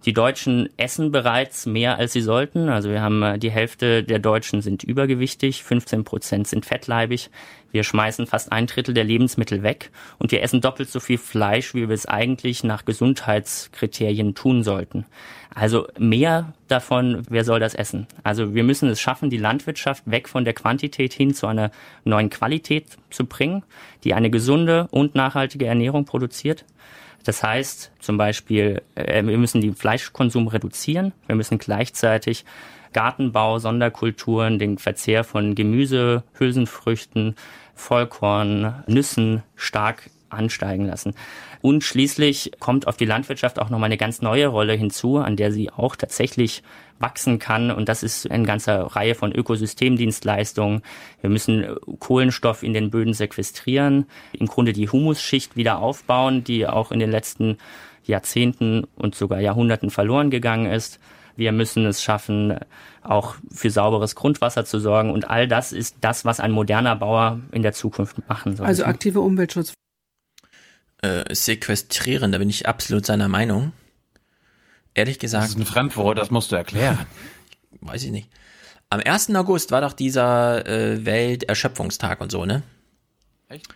Die 0.05 0.13
Deutschen 0.13 0.69
essen 0.77 1.13
bereits 1.13 1.65
mehr, 1.65 1.97
als 1.97 2.13
sie 2.13 2.21
sollten. 2.21 2.69
Also 2.69 2.91
wir 2.91 3.01
haben 3.01 3.23
äh, 3.23 3.39
die 3.39 3.51
Hälfte 3.51 4.05
der 4.05 4.19
Deutschen 4.19 4.61
sind 4.61 4.85
übergewichtig, 4.85 5.65
15 5.65 6.05
Prozent 6.05 6.47
sind 6.47 6.67
fettleibig. 6.67 7.31
Wir 7.73 7.85
schmeißen 7.85 8.27
fast 8.27 8.53
ein 8.53 8.67
Drittel 8.67 8.95
der 8.95 9.05
Lebensmittel 9.05 9.63
weg 9.63 9.91
und 10.19 10.31
wir 10.31 10.43
essen 10.43 10.61
doppelt 10.61 10.91
so 10.91 11.01
viel 11.01 11.19
Fleisch, 11.19 11.75
wie 11.75 11.89
wir 11.89 11.95
es 11.95 12.07
eigentlich 12.07 12.63
nach 12.65 12.85
Gesundheitskriterien 12.85 14.35
tun 14.35 14.63
sollten. 14.63 15.07
Also 15.55 15.89
mehr 15.99 16.53
davon, 16.69 17.23
wer 17.31 17.45
soll 17.45 17.59
das 17.59 17.75
essen? 17.75 18.07
Also 18.23 18.55
wir 18.55 18.63
müssen 18.63 18.91
es 18.91 19.01
schaffen, 19.01 19.31
die 19.31 19.39
Landwirtschaft 19.39 20.03
weg 20.09 20.29
von 20.29 20.45
der 20.45 20.53
Quantität 20.53 21.15
hin 21.15 21.33
zu 21.33 21.47
einer 21.47 21.71
neuen 22.05 22.29
Qualität 22.29 22.87
zu 23.11 23.25
bringen, 23.25 23.63
die 24.05 24.15
eine 24.15 24.31
gesunde 24.31 24.87
und 24.91 25.15
nachhaltige 25.15 25.67
Ernährung 25.67 26.05
produziert. 26.05 26.65
Das 27.25 27.43
heißt 27.43 27.91
zum 27.99 28.17
Beispiel, 28.17 28.83
äh, 28.95 29.25
wir 29.25 29.39
müssen 29.39 29.61
den 29.61 29.75
Fleischkonsum 29.75 30.49
reduzieren. 30.49 31.13
Wir 31.27 31.35
müssen 31.35 31.59
gleichzeitig 31.59 32.45
Gartenbau, 32.93 33.59
Sonderkulturen, 33.59 34.59
den 34.59 34.79
Verzehr 34.79 35.25
von 35.25 35.55
Gemüse, 35.55 36.23
Hülsenfrüchten, 36.39 37.35
Vollkorn, 37.75 38.85
Nüssen 38.87 39.43
stark 39.57 40.11
ansteigen 40.31 40.87
lassen. 40.87 41.15
Und 41.61 41.83
schließlich 41.83 42.53
kommt 42.61 42.87
auf 42.87 42.97
die 42.97 43.05
Landwirtschaft 43.05 43.59
auch 43.59 43.71
nochmal 43.71 43.89
eine 43.89 43.97
ganz 43.97 44.21
neue 44.23 44.47
Rolle 44.47 44.75
hinzu, 44.75 45.19
an 45.19 45.37
der 45.37 45.51
sie 45.51 45.71
auch 45.71 45.97
tatsächlich 45.97 46.63
wachsen 46.99 47.39
kann. 47.39 47.71
Und 47.71 47.89
das 47.89 48.03
ist 48.03 48.31
eine 48.31 48.47
ganze 48.47 48.95
Reihe 48.95 49.15
von 49.15 49.33
Ökosystemdienstleistungen. 49.33 50.83
Wir 51.21 51.31
müssen 51.31 51.77
Kohlenstoff 51.99 52.63
in 52.63 52.73
den 52.73 52.91
Böden 52.91 53.15
sequestrieren, 53.15 54.07
im 54.33 54.47
Grunde 54.47 54.73
die 54.73 54.89
Humusschicht 54.89 55.57
wieder 55.57 55.79
aufbauen, 55.79 56.45
die 56.45 56.67
auch 56.67 56.93
in 56.93 57.01
den 57.01 57.11
letzten 57.11 57.59
Jahrzehnten 58.05 58.85
und 58.97 59.15
sogar 59.15 59.41
Jahrhunderten 59.41 59.91
verloren 59.91 60.31
gegangen 60.31 60.67
ist. 60.67 61.01
Wir 61.37 61.53
müssen 61.53 61.85
es 61.87 62.03
schaffen, 62.03 62.59
auch 63.03 63.35
für 63.51 63.71
sauberes 63.71 64.15
Grundwasser 64.15 64.65
zu 64.65 64.79
sorgen. 64.79 65.13
Und 65.13 65.29
all 65.31 65.49
das 65.49 65.73
ist 65.73 65.97
das, 66.01 66.25
was 66.25 66.39
ein 66.39 66.53
moderner 66.53 66.97
Bauer 66.97 67.41
in 67.51 67.63
der 67.63 67.73
Zukunft 67.73 68.29
machen 68.29 68.57
soll. 68.57 68.67
Also 68.67 68.85
aktive 68.85 69.21
Umweltschutz. 69.21 69.75
Äh, 71.03 71.35
sequestrieren, 71.35 72.33
da 72.33 72.39
bin 72.39 72.49
ich 72.49 72.69
absolut 72.69 73.05
seiner 73.05 73.29
Meinung. 73.29 73.73
Ehrlich 74.95 75.19
gesagt. 75.19 75.45
Das 75.45 75.51
ist 75.51 75.59
ein 75.59 75.67
Fremdwort, 75.67 76.19
das 76.19 76.31
musst 76.31 76.53
du 76.53 76.57
erklären. 76.57 77.07
Weiß 77.81 78.05
ich 78.05 78.11
nicht. 78.11 78.29
Am 78.91 79.01
1. 79.01 79.35
August 79.35 79.73
war 79.73 79.81
doch 79.81 79.93
dieser 79.93 80.67
äh, 80.67 81.05
Welterschöpfungstag 81.05 82.21
und 82.21 82.31
so, 82.31 82.45
ne? 82.45 82.63
Echt? 83.49 83.67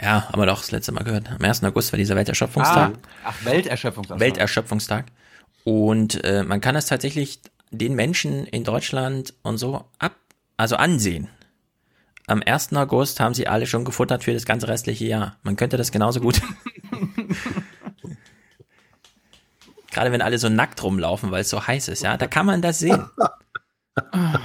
Ja, 0.00 0.28
haben 0.28 0.40
wir 0.40 0.46
doch 0.46 0.60
das 0.60 0.72
letzte 0.72 0.92
Mal 0.92 1.04
gehört. 1.04 1.30
Am 1.30 1.42
1. 1.42 1.62
August 1.64 1.92
war 1.92 1.96
dieser 1.96 2.16
Welterschöpfungstag. 2.16 2.94
Ah, 2.94 3.08
ach, 3.24 3.44
Welterschöpfungstag. 3.44 4.20
Welterschöpfungstag. 4.20 5.06
Und 5.64 6.22
äh, 6.24 6.42
man 6.42 6.60
kann 6.60 6.76
es 6.76 6.86
tatsächlich 6.86 7.40
den 7.70 7.94
Menschen 7.94 8.46
in 8.46 8.64
Deutschland 8.64 9.32
und 9.42 9.58
so 9.58 9.84
ab, 9.98 10.16
also 10.56 10.76
ansehen. 10.76 11.28
Am 12.26 12.42
1. 12.44 12.72
August 12.74 13.20
haben 13.20 13.34
sie 13.34 13.46
alle 13.46 13.66
schon 13.66 13.84
gefuttert 13.84 14.24
für 14.24 14.32
das 14.32 14.44
ganze 14.44 14.66
restliche 14.68 15.06
Jahr. 15.06 15.36
Man 15.42 15.56
könnte 15.56 15.76
das 15.76 15.92
genauso 15.92 16.20
gut 16.20 16.42
Gerade 19.96 20.12
wenn 20.12 20.20
alle 20.20 20.38
so 20.38 20.50
nackt 20.50 20.82
rumlaufen, 20.82 21.30
weil 21.30 21.40
es 21.40 21.48
so 21.48 21.66
heiß 21.66 21.88
ist, 21.88 22.02
ja, 22.02 22.18
da 22.18 22.26
kann 22.26 22.44
man 22.44 22.60
das 22.60 22.80
sehen. 22.80 23.08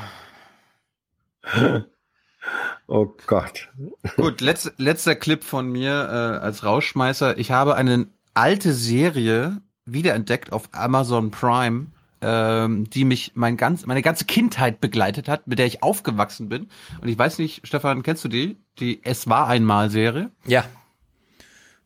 Oh 2.87 3.07
Gott. 3.27 3.69
Gut, 4.17 4.41
letz, 4.41 4.71
letzter 4.77 5.15
Clip 5.15 5.43
von 5.43 5.69
mir 5.69 5.91
äh, 5.91 6.43
als 6.43 6.65
Rauschmeißer. 6.65 7.37
Ich 7.37 7.51
habe 7.51 7.75
eine 7.75 8.07
alte 8.33 8.73
Serie 8.73 9.61
wiederentdeckt 9.85 10.51
auf 10.51 10.69
Amazon 10.73 11.31
Prime, 11.31 11.87
ähm, 12.21 12.89
die 12.89 13.05
mich 13.05 13.31
mein 13.35 13.57
ganz, 13.57 13.85
meine 13.85 14.01
ganze 14.01 14.25
Kindheit 14.25 14.81
begleitet 14.81 15.29
hat, 15.29 15.47
mit 15.47 15.59
der 15.59 15.67
ich 15.67 15.83
aufgewachsen 15.83 16.49
bin. 16.49 16.67
Und 17.01 17.07
ich 17.07 17.17
weiß 17.17 17.39
nicht, 17.39 17.65
Stefan, 17.65 18.03
kennst 18.03 18.25
du 18.25 18.29
die? 18.29 18.57
Die 18.79 18.99
Es 19.03 19.29
war 19.29 19.47
einmal 19.47 19.89
Serie? 19.89 20.31
Ja. 20.45 20.65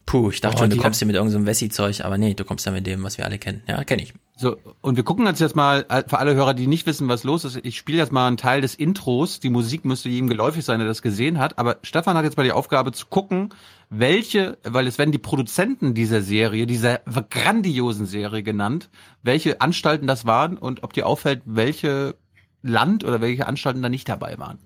Puh, 0.06 0.30
ich 0.30 0.40
dachte 0.40 0.58
oh, 0.58 0.60
schon, 0.60 0.70
du 0.70 0.78
kommst 0.78 1.00
hier 1.00 1.08
mit 1.08 1.16
irgendeinem 1.16 1.44
so 1.44 1.48
Wessi-Zeug, 1.48 2.02
aber 2.06 2.20
nee, 2.20 2.36
du 2.36 2.46
kommst 2.46 2.66
ja 2.66 2.72
mit 2.72 2.86
dem, 2.86 3.02
was 3.04 3.18
wir 3.18 3.26
alle 3.26 3.40
kennen. 3.40 3.64
Ja, 3.68 3.84
kenne 3.84 4.04
ich. 4.04 4.14
So, 4.38 4.58
und 4.82 4.98
wir 4.98 5.04
gucken 5.04 5.26
uns 5.26 5.40
jetzt 5.40 5.56
mal, 5.56 5.86
äh, 5.90 6.04
für 6.08 6.20
alle 6.20 6.36
Hörer, 6.36 6.54
die 6.54 6.68
nicht 6.68 6.86
wissen, 6.86 7.08
was 7.08 7.24
los 7.24 7.44
ist, 7.44 7.60
ich 7.64 7.78
spiele 7.78 7.98
jetzt 7.98 8.12
mal 8.12 8.28
einen 8.28 8.38
Teil 8.38 8.62
des 8.62 8.76
Intros. 8.76 9.40
Die 9.40 9.50
Musik 9.50 9.84
müsste 9.84 10.10
jedem 10.10 10.30
geläufig 10.30 10.64
sein, 10.64 10.80
der 10.80 10.88
das 10.88 11.02
gesehen 11.02 11.40
hat. 11.40 11.58
Aber 11.58 11.78
Stefan 11.82 12.16
hat 12.18 12.24
jetzt 12.24 12.38
mal 12.38 12.44
die 12.44 12.52
Aufgabe 12.52 12.92
zu 12.92 13.08
gucken, 13.08 13.50
welche, 13.90 14.60
weil 14.64 14.86
es 14.86 15.00
werden 15.00 15.12
die 15.12 15.18
Produzenten 15.18 15.96
dieser 15.96 16.22
Serie, 16.22 16.68
dieser 16.68 17.00
grandiosen 17.30 18.06
Serie 18.06 18.44
genannt, 18.44 18.90
welche 19.24 19.60
Anstalten 19.62 20.06
das 20.06 20.26
waren 20.26 20.58
und 20.58 20.84
ob 20.84 20.94
dir 20.94 21.08
auffällt, 21.08 21.42
welche 21.46 22.16
Land 22.62 23.04
oder 23.04 23.22
welche 23.22 23.48
Anstalten 23.48 23.82
da 23.82 23.90
nicht 23.90 24.08
dabei 24.08 24.38
waren. 24.38 24.60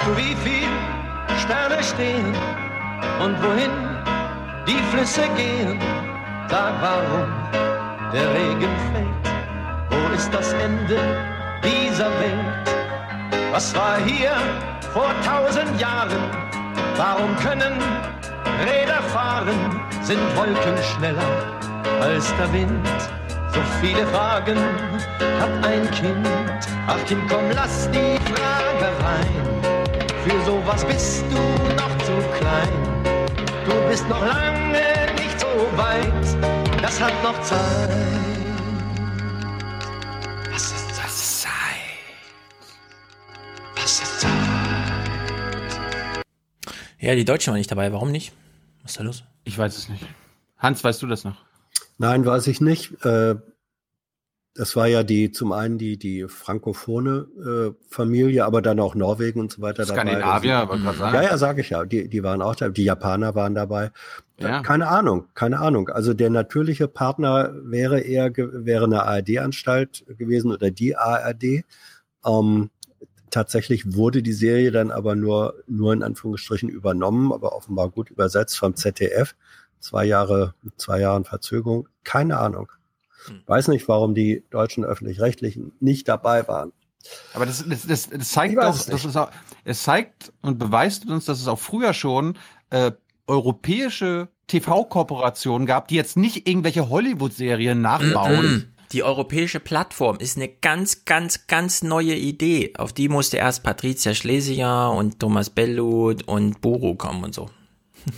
Weißt 0.00 0.08
du, 0.08 0.16
wie 0.16 0.34
viel 0.36 0.68
Sterne 1.44 1.82
stehen 1.82 2.34
und 3.22 3.36
wohin 3.42 3.70
die 4.66 4.80
Flüsse 4.90 5.22
gehen? 5.36 5.78
Sag, 6.48 6.72
warum 6.80 7.28
der 8.10 8.32
Regen 8.32 8.70
fällt? 8.92 9.34
Wo 9.90 10.14
ist 10.14 10.32
das 10.32 10.54
Ende 10.54 10.98
dieser 11.62 12.08
Welt? 12.18 12.70
Was 13.52 13.74
war 13.76 13.98
hier 13.98 14.32
vor 14.94 15.10
tausend 15.22 15.78
Jahren? 15.78 16.22
Warum 16.96 17.36
können 17.36 17.74
Räder 18.64 19.02
fahren? 19.12 19.82
Sind 20.00 20.20
Wolken 20.34 20.78
schneller 20.96 21.30
als 22.00 22.34
der 22.38 22.50
Wind? 22.54 22.88
So 23.52 23.60
viele 23.82 24.06
Fragen 24.06 24.56
hat 25.40 25.66
ein 25.66 25.90
Kind. 25.90 26.26
Ach 26.86 27.04
Kind, 27.06 27.28
komm, 27.28 27.50
lass 27.54 27.90
die 27.90 28.18
Frage 28.32 28.86
rein. 29.04 29.59
Für 30.24 30.44
sowas 30.44 30.84
bist 30.84 31.24
du 31.30 31.36
noch 31.76 31.98
zu 32.04 32.12
klein. 32.38 32.68
Du 33.64 33.88
bist 33.88 34.06
noch 34.08 34.20
lange 34.20 35.14
nicht 35.14 35.40
so 35.40 35.46
weit. 35.76 36.82
Das 36.82 37.00
hat 37.00 37.14
noch 37.22 37.40
Zeit. 37.42 37.90
Was 40.52 40.72
ist 40.72 40.90
das 40.90 41.40
Zeit? 41.40 41.50
Was 43.76 44.02
ist 44.02 44.20
Zeit? 44.20 44.30
Ja, 46.98 47.14
die 47.14 47.24
Deutschen 47.24 47.52
waren 47.52 47.58
nicht 47.58 47.70
dabei. 47.70 47.90
Warum 47.90 48.10
nicht? 48.10 48.32
Was 48.82 48.90
ist 48.92 49.00
da 49.00 49.04
los? 49.04 49.24
Ich 49.44 49.56
weiß 49.56 49.74
es 49.76 49.88
nicht. 49.88 50.04
Hans, 50.58 50.84
weißt 50.84 51.00
du 51.00 51.06
das 51.06 51.24
noch? 51.24 51.36
Nein, 51.96 52.26
weiß 52.26 52.46
ich 52.48 52.60
nicht. 52.60 53.04
Äh, 53.06 53.36
das 54.60 54.76
war 54.76 54.86
ja 54.86 55.02
die 55.02 55.32
zum 55.32 55.52
einen 55.52 55.78
die 55.78 55.96
die 55.96 56.28
frankophone 56.28 57.26
äh, 57.42 57.72
Familie, 57.88 58.44
aber 58.44 58.60
dann 58.60 58.78
auch 58.78 58.94
Norwegen 58.94 59.40
und 59.40 59.50
so 59.50 59.62
weiter 59.62 59.86
Skandinavier, 59.86 60.52
dabei. 60.52 60.74
aber 60.74 60.92
sagen. 60.92 61.14
Ja, 61.14 61.22
ja, 61.22 61.38
sage 61.38 61.62
ich 61.62 61.70
ja. 61.70 61.86
Die 61.86 62.10
die 62.10 62.22
waren 62.22 62.42
auch 62.42 62.54
da. 62.54 62.68
Die 62.68 62.84
Japaner 62.84 63.34
waren 63.34 63.54
dabei. 63.54 63.90
Ja. 64.38 64.60
Keine 64.60 64.88
Ahnung, 64.88 65.28
keine 65.32 65.60
Ahnung. 65.60 65.88
Also 65.88 66.12
der 66.12 66.28
natürliche 66.28 66.88
Partner 66.88 67.54
wäre 67.62 68.00
eher 68.00 68.36
wäre 68.36 68.84
eine 68.84 69.04
ARD-Anstalt 69.04 70.04
gewesen 70.18 70.52
oder 70.52 70.70
die 70.70 70.94
ARD. 70.94 71.64
Ähm, 72.26 72.68
tatsächlich 73.30 73.94
wurde 73.94 74.22
die 74.22 74.34
Serie 74.34 74.72
dann 74.72 74.90
aber 74.90 75.16
nur 75.16 75.54
nur 75.68 75.94
in 75.94 76.02
Anführungsstrichen 76.02 76.68
übernommen, 76.68 77.32
aber 77.32 77.54
offenbar 77.56 77.88
gut 77.88 78.10
übersetzt 78.10 78.58
vom 78.58 78.76
ZDF. 78.76 79.34
Zwei 79.78 80.04
Jahre, 80.04 80.52
zwei 80.76 81.00
Jahren 81.00 81.24
Verzögerung. 81.24 81.88
Keine 82.04 82.36
Ahnung. 82.36 82.70
Hm. 83.26 83.42
Weiß 83.46 83.68
nicht, 83.68 83.86
warum 83.88 84.14
die 84.14 84.44
deutschen 84.50 84.84
öffentlich-rechtlichen 84.84 85.72
nicht 85.80 86.08
dabei 86.08 86.46
waren. 86.48 86.72
Aber 87.34 87.46
das, 87.46 87.64
das, 87.66 87.86
das, 87.86 88.10
das 88.10 88.30
zeigt 88.30 88.56
doch, 88.56 88.74
es, 88.74 88.86
das 88.86 89.04
ist 89.04 89.16
auch, 89.16 89.30
es 89.64 89.82
zeigt 89.82 90.32
und 90.42 90.58
beweist 90.58 91.08
uns, 91.08 91.24
dass 91.24 91.40
es 91.40 91.48
auch 91.48 91.58
früher 91.58 91.94
schon 91.94 92.36
äh, 92.70 92.92
europäische 93.26 94.28
TV-Kooperationen 94.48 95.66
gab, 95.66 95.88
die 95.88 95.94
jetzt 95.94 96.16
nicht 96.16 96.48
irgendwelche 96.48 96.88
Hollywood-Serien 96.88 97.80
nachbauen. 97.80 98.74
Die 98.92 99.04
europäische 99.04 99.60
Plattform 99.60 100.18
ist 100.18 100.36
eine 100.36 100.48
ganz, 100.48 101.04
ganz, 101.04 101.46
ganz 101.46 101.82
neue 101.82 102.16
Idee. 102.16 102.72
Auf 102.76 102.92
die 102.92 103.08
musste 103.08 103.36
erst 103.36 103.62
Patricia 103.62 104.14
Schlesinger 104.14 104.92
und 104.92 105.20
Thomas 105.20 105.48
Bellut 105.48 106.26
und 106.26 106.60
Buru 106.60 106.96
kommen 106.96 107.22
und 107.22 107.32
so. 107.32 107.48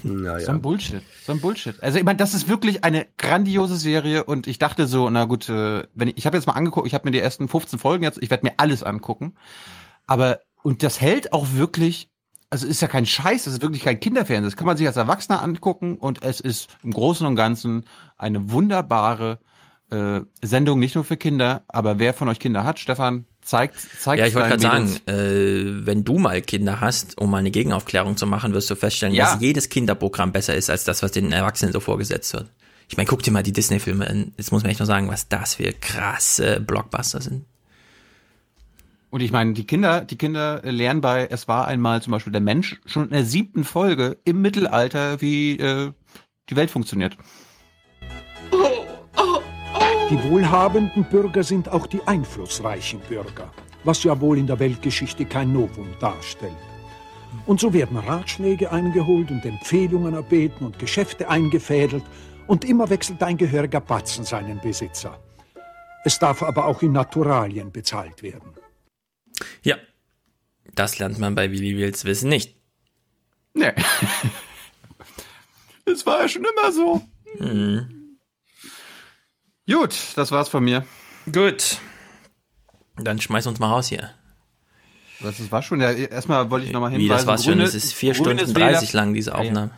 Ja, 0.05 0.39
ja. 0.39 0.41
So 0.41 0.53
ein 0.53 0.63
Bullshit. 0.63 1.03
So 1.25 1.33
ein 1.33 1.41
Bullshit. 1.41 1.83
Also 1.83 1.99
ich 1.99 2.05
meine, 2.05 2.17
das 2.17 2.35
ist 2.35 2.49
wirklich 2.49 2.85
eine 2.85 3.07
grandiose 3.19 3.77
Serie 3.77 4.25
und 4.25 4.47
ich 4.47 4.59
dachte 4.59 4.87
so, 4.87 5.11
na 5.11 5.25
gut, 5.25 5.49
äh, 5.49 5.85
wenn 5.95 6.09
ich, 6.09 6.19
ich 6.19 6.27
habe 6.27 6.37
jetzt 6.37 6.47
mal 6.47 6.55
angeguckt, 6.55 6.87
ich 6.87 6.95
habe 6.95 7.07
mir 7.07 7.13
die 7.13 7.21
ersten 7.21 7.49
15 7.49 7.79
Folgen 7.79 8.05
jetzt, 8.05 8.23
ich 8.23 8.31
werde 8.31 8.47
mir 8.47 8.55
alles 8.57 8.83
angucken. 8.83 9.35
Aber 10.07 10.41
und 10.63 10.83
das 10.83 11.01
hält 11.01 11.33
auch 11.33 11.53
wirklich, 11.55 12.11
also 12.51 12.67
ist 12.67 12.83
ja 12.83 12.89
kein 12.89 13.07
Scheiß, 13.07 13.45
das 13.45 13.55
ist 13.55 13.63
wirklich 13.63 13.83
kein 13.83 14.01
Kinderfernsehen. 14.01 14.45
Das 14.45 14.57
kann 14.57 14.67
man 14.67 14.77
sich 14.77 14.87
als 14.87 14.97
Erwachsener 14.97 15.43
angucken 15.43 15.97
und 15.97 16.23
es 16.23 16.41
ist 16.41 16.69
im 16.83 16.93
Großen 16.93 17.27
und 17.27 17.37
Ganzen 17.37 17.85
eine 18.17 18.51
wunderbare 18.51 19.41
äh, 19.91 20.21
Sendung, 20.43 20.79
nicht 20.79 20.95
nur 20.95 21.05
für 21.05 21.17
Kinder, 21.17 21.65
aber 21.69 21.99
wer 21.99 22.15
von 22.15 22.29
euch 22.29 22.39
Kinder 22.39 22.65
hat, 22.65 22.79
Stefan, 22.79 23.27
zeigt, 23.43 23.77
zeigt 23.99 24.21
Ja, 24.21 24.27
ich 24.27 24.35
wollte 24.35 24.49
gerade 24.49 24.63
sagen, 24.63 24.97
äh, 25.07 25.87
wenn 25.87 26.05
du 26.05 26.19
mal 26.19 26.41
Kinder 26.43 26.81
hast, 26.81 27.19
um 27.19 27.31
mal 27.31 27.39
eine 27.39 27.51
Gegenaufklärung 27.51 28.17
zu 28.17 28.27
machen, 28.27 28.55
wirst 28.55 28.71
du 28.71 28.77
feststellen, 28.77 29.15
ja. 29.15 29.33
dass 29.33 29.41
jedes 29.41 29.69
Kinderprogramm 29.69 30.33
besser 30.33 30.55
ist 30.55 30.71
als 30.71 30.85
das, 30.85 31.03
was 31.03 31.13
den 31.13 31.33
Erwachsenen 31.33 31.73
so 31.73 31.81
vorgesetzt 31.81 32.33
wird. 32.33 32.49
Ich 32.89 32.97
meine, 32.97 33.09
guck 33.09 33.23
dir 33.23 33.31
mal 33.31 33.43
die 33.43 33.53
Disney-Filme 33.53 34.07
an. 34.09 34.33
Jetzt 34.37 34.53
muss 34.53 34.63
man 34.63 34.71
echt 34.71 34.81
nur 34.81 34.87
sagen, 34.87 35.09
was 35.09 35.29
das 35.29 35.55
für 35.57 35.73
krasse 35.73 36.61
Blockbuster 36.61 37.21
sind. 37.21 37.45
Und 39.11 39.21
ich 39.21 39.31
meine, 39.31 39.53
die 39.53 39.67
Kinder, 39.67 40.03
die 40.03 40.17
Kinder 40.17 40.63
lernen 40.63 41.03
bei 41.03 41.27
Es 41.27 41.47
war 41.47 41.67
einmal 41.67 42.01
zum 42.01 42.13
Beispiel 42.13 42.33
der 42.33 42.41
Mensch 42.41 42.81
schon 42.87 43.05
in 43.05 43.11
der 43.11 43.25
siebten 43.25 43.65
Folge 43.65 44.17
im 44.25 44.41
Mittelalter, 44.41 45.21
wie 45.21 45.59
äh, 45.59 45.93
die 46.49 46.57
Welt 46.57 46.71
funktioniert. 46.71 47.17
Die 50.13 50.23
wohlhabenden 50.25 51.05
Bürger 51.05 51.43
sind 51.43 51.71
auch 51.71 51.87
die 51.87 52.07
einflussreichen 52.07 53.01
Bürger, 53.01 53.51
was 53.83 54.05
ja 54.05 54.21
wohl 54.21 54.37
in 54.37 54.47
der 54.47 54.59
Weltgeschichte 54.59 55.25
kein 55.25 55.55
Novum 55.55 55.89
darstellt. 56.01 56.53
Und 57.47 57.61
so 57.61 57.73
werden 57.73 57.97
Ratschläge 57.97 58.71
eingeholt 58.71 59.31
und 59.31 59.43
Empfehlungen 59.47 60.13
erbeten 60.13 60.67
und 60.67 60.79
Geschäfte 60.79 61.31
eingefädelt 61.31 62.05
und 62.47 62.67
immer 62.67 62.91
wechselt 62.91 63.23
ein 63.23 63.39
gehöriger 63.39 63.81
Batzen 63.81 64.27
seinen 64.27 64.61
Besitzer. 64.61 65.19
Es 66.05 66.19
darf 66.19 66.43
aber 66.43 66.67
auch 66.67 66.83
in 66.83 66.93
Naturalien 66.93 67.73
bezahlt 67.73 68.23
werden. 68.23 68.53
Ja, 69.63 69.77
das 70.75 70.99
lernt 70.99 71.21
man 71.21 71.35
bei 71.35 71.51
Willi 71.51 71.79
Wills 71.79 72.05
Wissen 72.05 72.29
nicht. 72.29 72.55
Nee. 73.55 73.73
Das 75.85 76.07
war 76.07 76.23
ja 76.23 76.29
schon 76.29 76.45
immer 76.45 76.71
so. 76.71 77.03
Mhm. 77.41 78.02
Gut, 79.71 79.97
das 80.17 80.33
war's 80.33 80.49
von 80.49 80.65
mir. 80.65 80.85
Gut. 81.31 81.79
Dann 82.97 83.21
schmeiß 83.21 83.47
uns 83.47 83.59
mal 83.59 83.69
raus 83.69 83.89
hier. 83.89 84.11
Was, 85.21 85.39
das 85.39 85.53
war 85.53 85.63
schon, 85.63 85.81
ja, 85.81 85.93
erstmal 85.93 86.51
wollte 86.51 86.67
ich 86.67 86.73
nochmal 86.73 86.91
hinweisen. 86.91 87.05
Wie, 87.05 87.09
das 87.09 87.27
war 87.27 87.39
schon, 87.39 87.61
es 87.61 87.75
ist 87.75 87.95
vier 87.95 88.15
Stunden 88.15 88.53
30 88.53 88.93
lang, 88.93 89.15
diese 89.15 89.35
Aufnahme. 89.35 89.71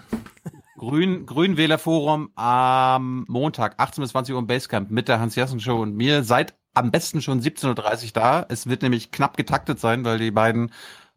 Grün, 0.78 1.26
Grünwählerforum 1.26 2.30
am 2.34 3.24
Montag, 3.28 3.74
18 3.78 4.02
bis 4.02 4.10
20 4.10 4.34
Uhr 4.34 4.40
im 4.40 4.46
Basecamp 4.46 4.90
mit 4.90 5.08
der 5.08 5.20
Hans-Jassen-Show 5.20 5.80
und 5.80 5.94
mir. 5.94 6.24
Seid 6.24 6.54
am 6.74 6.90
besten 6.90 7.22
schon 7.22 7.40
17.30 7.40 8.06
Uhr 8.06 8.10
da. 8.12 8.46
Es 8.48 8.68
wird 8.68 8.82
nämlich 8.82 9.10
knapp 9.10 9.36
getaktet 9.36 9.78
sein, 9.80 10.04
weil 10.04 10.18
die 10.18 10.30
beiden 10.30 10.72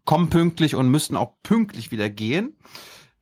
kommen 0.05 0.29
pünktlich 0.29 0.75
und 0.75 0.89
müssten 0.89 1.17
auch 1.17 1.33
pünktlich 1.43 1.91
wieder 1.91 2.09
gehen. 2.09 2.55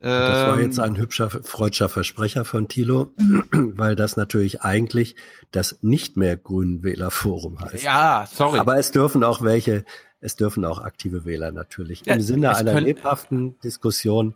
Das 0.06 0.48
war 0.48 0.60
jetzt 0.60 0.78
ähm, 0.78 0.84
ein 0.84 0.96
hübscher 0.96 1.30
freudscher 1.30 1.88
Versprecher 1.88 2.44
von 2.44 2.68
Thilo, 2.68 3.12
weil 3.50 3.96
das 3.96 4.16
natürlich 4.16 4.62
eigentlich 4.62 5.16
das 5.50 5.78
nicht 5.82 6.16
mehr 6.16 6.36
Grünen 6.36 6.82
Wählerforum 6.82 7.60
heißt. 7.60 7.82
Ja, 7.82 8.26
sorry. 8.32 8.58
Aber 8.58 8.78
es 8.78 8.90
dürfen 8.90 9.24
auch 9.24 9.42
welche, 9.42 9.84
es 10.20 10.36
dürfen 10.36 10.64
auch 10.64 10.80
aktive 10.80 11.24
Wähler 11.24 11.52
natürlich. 11.52 12.04
Ja, 12.06 12.14
Im 12.14 12.20
Sinne 12.20 12.56
einer 12.56 12.72
können, 12.72 12.86
lebhaften 12.86 13.58
Diskussion 13.60 14.34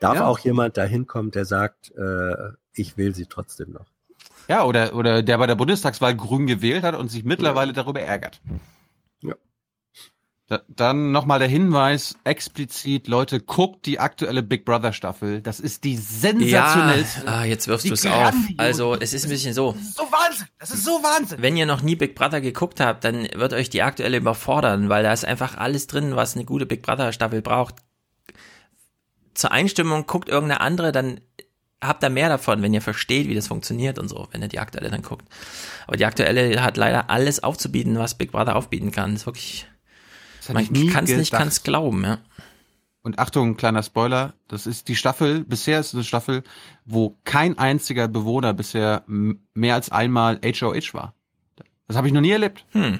darf 0.00 0.16
ja. 0.16 0.26
auch 0.26 0.38
jemand 0.38 0.76
dahin 0.76 1.06
kommen, 1.06 1.30
der 1.30 1.44
sagt, 1.44 1.92
äh, 1.96 2.52
ich 2.74 2.96
wähle 2.96 3.14
sie 3.14 3.26
trotzdem 3.26 3.72
noch. 3.72 3.86
Ja, 4.48 4.64
oder, 4.64 4.94
oder 4.94 5.22
der 5.22 5.38
bei 5.38 5.46
der 5.46 5.56
Bundestagswahl 5.56 6.14
grün 6.14 6.46
gewählt 6.46 6.84
hat 6.84 6.94
und 6.94 7.10
sich 7.10 7.24
mittlerweile 7.24 7.72
darüber 7.72 8.00
ärgert. 8.00 8.40
Da, 10.48 10.60
dann 10.68 11.10
nochmal 11.10 11.40
der 11.40 11.48
Hinweis, 11.48 12.14
explizit, 12.22 13.08
Leute, 13.08 13.40
guckt 13.40 13.84
die 13.84 13.98
aktuelle 13.98 14.44
Big 14.44 14.64
Brother 14.64 14.92
Staffel. 14.92 15.42
Das 15.42 15.58
ist 15.58 15.82
die 15.82 15.96
sensationellste. 15.96 17.26
Ja, 17.26 17.32
ah, 17.32 17.44
jetzt 17.44 17.66
wirfst 17.66 17.88
du 17.88 17.94
es 17.94 18.06
auf. 18.06 18.32
Also, 18.56 18.94
es 18.94 19.12
ist 19.12 19.24
ein 19.24 19.30
bisschen 19.30 19.54
so. 19.54 19.72
Das 19.72 19.82
ist 19.82 19.96
so 19.96 20.02
Wahnsinn. 20.04 20.46
Das 20.60 20.70
ist 20.70 20.84
so 20.84 20.90
Wahnsinn. 21.02 21.42
Wenn 21.42 21.56
ihr 21.56 21.66
noch 21.66 21.82
nie 21.82 21.96
Big 21.96 22.14
Brother 22.14 22.40
geguckt 22.40 22.78
habt, 22.78 23.02
dann 23.02 23.26
wird 23.34 23.54
euch 23.54 23.70
die 23.70 23.82
aktuelle 23.82 24.18
überfordern, 24.18 24.88
weil 24.88 25.02
da 25.02 25.12
ist 25.12 25.24
einfach 25.24 25.56
alles 25.56 25.88
drin, 25.88 26.14
was 26.14 26.36
eine 26.36 26.44
gute 26.44 26.64
Big 26.64 26.82
Brother 26.82 27.12
Staffel 27.12 27.42
braucht. 27.42 27.74
Zur 29.34 29.50
Einstimmung 29.50 30.06
guckt 30.06 30.28
irgendeine 30.28 30.60
andere, 30.60 30.92
dann 30.92 31.20
habt 31.82 32.02
da 32.02 32.08
mehr 32.08 32.28
davon, 32.28 32.62
wenn 32.62 32.72
ihr 32.72 32.82
versteht, 32.82 33.28
wie 33.28 33.34
das 33.34 33.48
funktioniert 33.48 33.98
und 33.98 34.08
so, 34.08 34.28
wenn 34.30 34.42
ihr 34.42 34.48
die 34.48 34.60
aktuelle 34.60 34.90
dann 34.90 35.02
guckt. 35.02 35.26
Aber 35.86 35.96
die 35.96 36.06
aktuelle 36.06 36.62
hat 36.62 36.76
leider 36.76 37.10
alles 37.10 37.42
aufzubieten, 37.42 37.98
was 37.98 38.16
Big 38.16 38.32
Brother 38.32 38.56
aufbieten 38.56 38.92
kann. 38.92 39.12
Das 39.12 39.22
ist 39.22 39.26
wirklich, 39.26 39.66
man 40.54 40.88
kann 40.88 41.04
es 41.04 41.16
nicht 41.16 41.32
ganz 41.32 41.62
glauben, 41.62 42.04
ja. 42.04 42.18
Und 43.02 43.20
Achtung, 43.20 43.56
kleiner 43.56 43.84
Spoiler, 43.84 44.34
das 44.48 44.66
ist 44.66 44.88
die 44.88 44.96
Staffel, 44.96 45.44
bisher 45.44 45.78
ist 45.78 45.88
es 45.88 45.94
eine 45.94 46.02
Staffel, 46.02 46.42
wo 46.84 47.16
kein 47.22 47.56
einziger 47.56 48.08
Bewohner 48.08 48.52
bisher 48.52 49.04
mehr 49.06 49.74
als 49.74 49.92
einmal 49.92 50.40
HOH 50.42 50.92
war. 50.92 51.14
Das 51.86 51.96
habe 51.96 52.08
ich 52.08 52.12
noch 52.12 52.20
nie 52.20 52.32
erlebt. 52.32 52.64
Hm. 52.72 52.98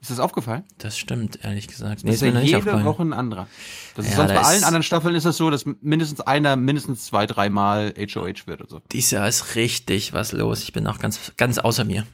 Ist 0.00 0.10
das 0.10 0.18
aufgefallen? 0.18 0.64
Das 0.78 0.98
stimmt, 0.98 1.38
ehrlich 1.42 1.68
gesagt. 1.68 2.04
Nee, 2.04 2.10
das 2.10 2.22
ist 2.22 2.34
ja 2.34 2.40
jede 2.40 2.84
Woche 2.84 3.02
ein 3.02 3.12
anderer. 3.12 3.46
Das 3.94 4.06
ist 4.06 4.12
ja, 4.12 4.16
sonst 4.18 4.34
bei 4.34 4.40
allen 4.40 4.64
anderen 4.64 4.82
Staffeln 4.82 5.14
ist 5.14 5.24
das 5.24 5.36
so, 5.36 5.50
dass 5.50 5.64
mindestens 5.80 6.20
einer 6.20 6.56
mindestens 6.56 7.06
zwei, 7.06 7.26
dreimal 7.26 7.94
HOH 7.96 8.46
wird 8.46 8.60
und 8.60 8.70
so. 8.70 8.80
Dies 8.92 9.10
Jahr 9.10 9.26
ist 9.28 9.54
richtig 9.54 10.12
was 10.12 10.32
los. 10.32 10.62
Ich 10.62 10.72
bin 10.72 10.86
auch 10.86 10.98
ganz, 10.98 11.32
ganz 11.36 11.58
außer 11.58 11.84
mir. 11.84 12.06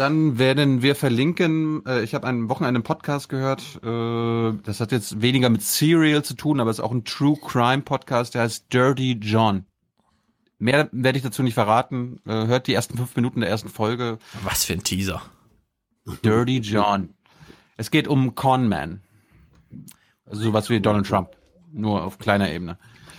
Dann 0.00 0.38
werden 0.38 0.80
wir 0.80 0.96
verlinken, 0.96 1.84
äh, 1.84 2.02
ich 2.02 2.14
habe 2.14 2.26
ein 2.26 2.48
Wochenende 2.48 2.78
einen 2.78 2.84
Podcast 2.84 3.28
gehört, 3.28 3.60
äh, 3.84 4.58
das 4.64 4.80
hat 4.80 4.92
jetzt 4.92 5.20
weniger 5.20 5.50
mit 5.50 5.60
Serial 5.60 6.24
zu 6.24 6.32
tun, 6.32 6.58
aber 6.58 6.70
es 6.70 6.78
ist 6.78 6.84
auch 6.84 6.90
ein 6.90 7.04
True 7.04 7.36
Crime 7.38 7.82
Podcast, 7.82 8.34
der 8.34 8.40
heißt 8.40 8.72
Dirty 8.72 9.18
John. 9.20 9.66
Mehr 10.58 10.88
werde 10.92 11.18
ich 11.18 11.22
dazu 11.22 11.42
nicht 11.42 11.52
verraten. 11.52 12.18
Äh, 12.24 12.46
hört 12.46 12.66
die 12.66 12.72
ersten 12.72 12.96
fünf 12.96 13.14
Minuten 13.14 13.40
der 13.40 13.50
ersten 13.50 13.68
Folge. 13.68 14.18
Was 14.42 14.64
für 14.64 14.72
ein 14.72 14.82
Teaser. 14.82 15.20
Dirty 16.24 16.60
John. 16.60 17.10
Es 17.76 17.90
geht 17.90 18.08
um 18.08 18.34
Conman. 18.34 19.02
Also 20.24 20.44
sowas 20.44 20.70
wie 20.70 20.80
Donald 20.80 21.06
Trump. 21.06 21.36
Nur 21.74 22.04
auf 22.04 22.16
kleiner 22.16 22.50
Ebene. 22.50 22.78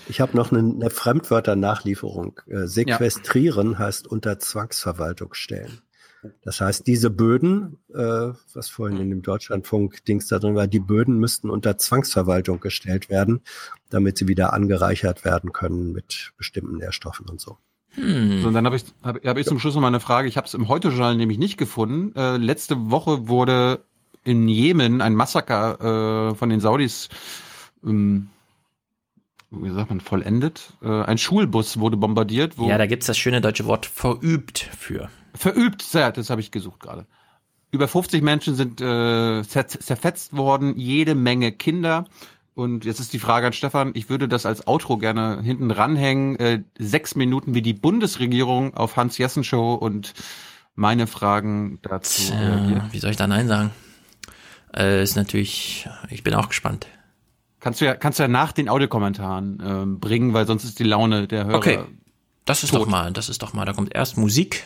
Ich 0.09 0.19
habe 0.19 0.35
noch 0.35 0.51
eine, 0.51 0.61
eine 0.67 0.89
Fremdwörter-Nachlieferung. 0.89 2.39
Äh, 2.47 2.65
sequestrieren 2.65 3.73
ja. 3.73 3.77
heißt 3.77 4.07
unter 4.07 4.39
Zwangsverwaltung 4.39 5.35
stellen. 5.35 5.83
Das 6.43 6.61
heißt, 6.61 6.85
diese 6.87 7.09
Böden, 7.09 7.77
äh, 7.93 8.33
was 8.53 8.69
vorhin 8.69 8.99
in 8.99 9.09
dem 9.09 9.21
Deutschlandfunk-Dings 9.21 10.27
da 10.27 10.39
drin 10.39 10.55
war, 10.55 10.67
die 10.67 10.79
Böden 10.79 11.17
müssten 11.17 11.49
unter 11.49 11.77
Zwangsverwaltung 11.77 12.59
gestellt 12.59 13.09
werden, 13.09 13.41
damit 13.89 14.17
sie 14.17 14.27
wieder 14.27 14.53
angereichert 14.53 15.25
werden 15.25 15.51
können 15.51 15.91
mit 15.91 16.33
bestimmten 16.37 16.77
Nährstoffen 16.77 17.27
und 17.27 17.41
so. 17.41 17.57
Hm. 17.95 18.41
So, 18.41 18.47
und 18.47 18.53
dann 18.53 18.65
habe 18.65 18.75
ich, 18.75 18.85
hab, 19.03 19.23
hab 19.25 19.37
ich 19.37 19.47
zum 19.47 19.59
Schluss 19.59 19.75
noch 19.75 19.81
mal 19.81 19.87
eine 19.87 19.99
Frage. 19.99 20.27
Ich 20.27 20.37
habe 20.37 20.47
es 20.47 20.53
im 20.53 20.67
Heute-Journal 20.67 21.15
nämlich 21.15 21.37
nicht 21.37 21.57
gefunden. 21.57 22.15
Äh, 22.15 22.37
letzte 22.37 22.89
Woche 22.91 23.27
wurde 23.27 23.83
in 24.23 24.47
Jemen 24.47 25.01
ein 25.01 25.15
Massaker 25.15 26.31
äh, 26.31 26.35
von 26.35 26.49
den 26.49 26.59
Saudis, 26.59 27.09
ähm, 27.83 28.29
wie 29.49 29.71
sagt 29.71 29.89
man, 29.89 29.99
vollendet. 29.99 30.73
Äh, 30.81 30.87
ein 30.87 31.17
Schulbus 31.17 31.79
wurde 31.79 31.97
bombardiert. 31.97 32.57
Wo 32.57 32.69
ja, 32.69 32.77
da 32.77 32.85
gibt's 32.85 33.07
das 33.07 33.17
schöne 33.17 33.41
deutsche 33.41 33.65
Wort 33.65 33.85
verübt 33.85 34.59
für. 34.77 35.09
Verübt, 35.41 35.93
das 35.93 36.29
habe 36.29 36.39
ich 36.39 36.51
gesucht 36.51 36.81
gerade. 36.81 37.07
Über 37.71 37.87
50 37.87 38.21
Menschen 38.21 38.55
sind 38.55 38.79
äh, 38.79 39.41
zerfetzt 39.43 40.37
worden, 40.37 40.77
jede 40.77 41.15
Menge 41.15 41.51
Kinder. 41.51 42.05
Und 42.53 42.85
jetzt 42.85 42.99
ist 42.99 43.11
die 43.11 43.17
Frage 43.17 43.47
an 43.47 43.53
Stefan, 43.53 43.91
ich 43.95 44.07
würde 44.07 44.27
das 44.27 44.45
als 44.45 44.67
Outro 44.67 44.97
gerne 44.97 45.41
hinten 45.41 45.71
ranhängen. 45.71 46.35
Äh, 46.35 46.63
sechs 46.77 47.15
Minuten 47.15 47.55
wie 47.55 47.63
die 47.63 47.73
Bundesregierung 47.73 48.75
auf 48.75 48.97
Hans 48.97 49.17
Jessen 49.17 49.43
Show 49.43 49.73
und 49.73 50.13
meine 50.75 51.07
Fragen 51.07 51.79
dazu. 51.81 52.33
Tja, 52.33 52.87
wie 52.91 52.99
soll 52.99 53.09
ich 53.09 53.17
da 53.17 53.25
Nein 53.25 53.47
sagen? 53.47 53.71
Äh, 54.75 55.01
ist 55.01 55.15
natürlich, 55.15 55.89
ich 56.09 56.21
bin 56.21 56.35
auch 56.35 56.49
gespannt. 56.49 56.85
Kannst 57.59 57.81
du 57.81 57.85
ja, 57.85 57.95
kannst 57.95 58.19
du 58.19 58.23
ja 58.23 58.27
nach 58.27 58.51
den 58.51 58.69
Audiokommentaren 58.69 59.63
ähm, 59.65 59.99
bringen, 59.99 60.33
weil 60.33 60.45
sonst 60.45 60.65
ist 60.65 60.77
die 60.77 60.83
Laune 60.83 61.27
der 61.27 61.45
Hörer. 61.45 61.57
Okay. 61.57 61.79
Das 62.45 62.63
ist 62.63 62.71
tot. 62.71 62.81
doch 62.81 62.87
mal, 62.87 63.11
das 63.11 63.29
ist 63.29 63.41
doch 63.41 63.53
mal, 63.53 63.65
da 63.65 63.73
kommt 63.73 63.95
erst 63.95 64.17
Musik, 64.17 64.63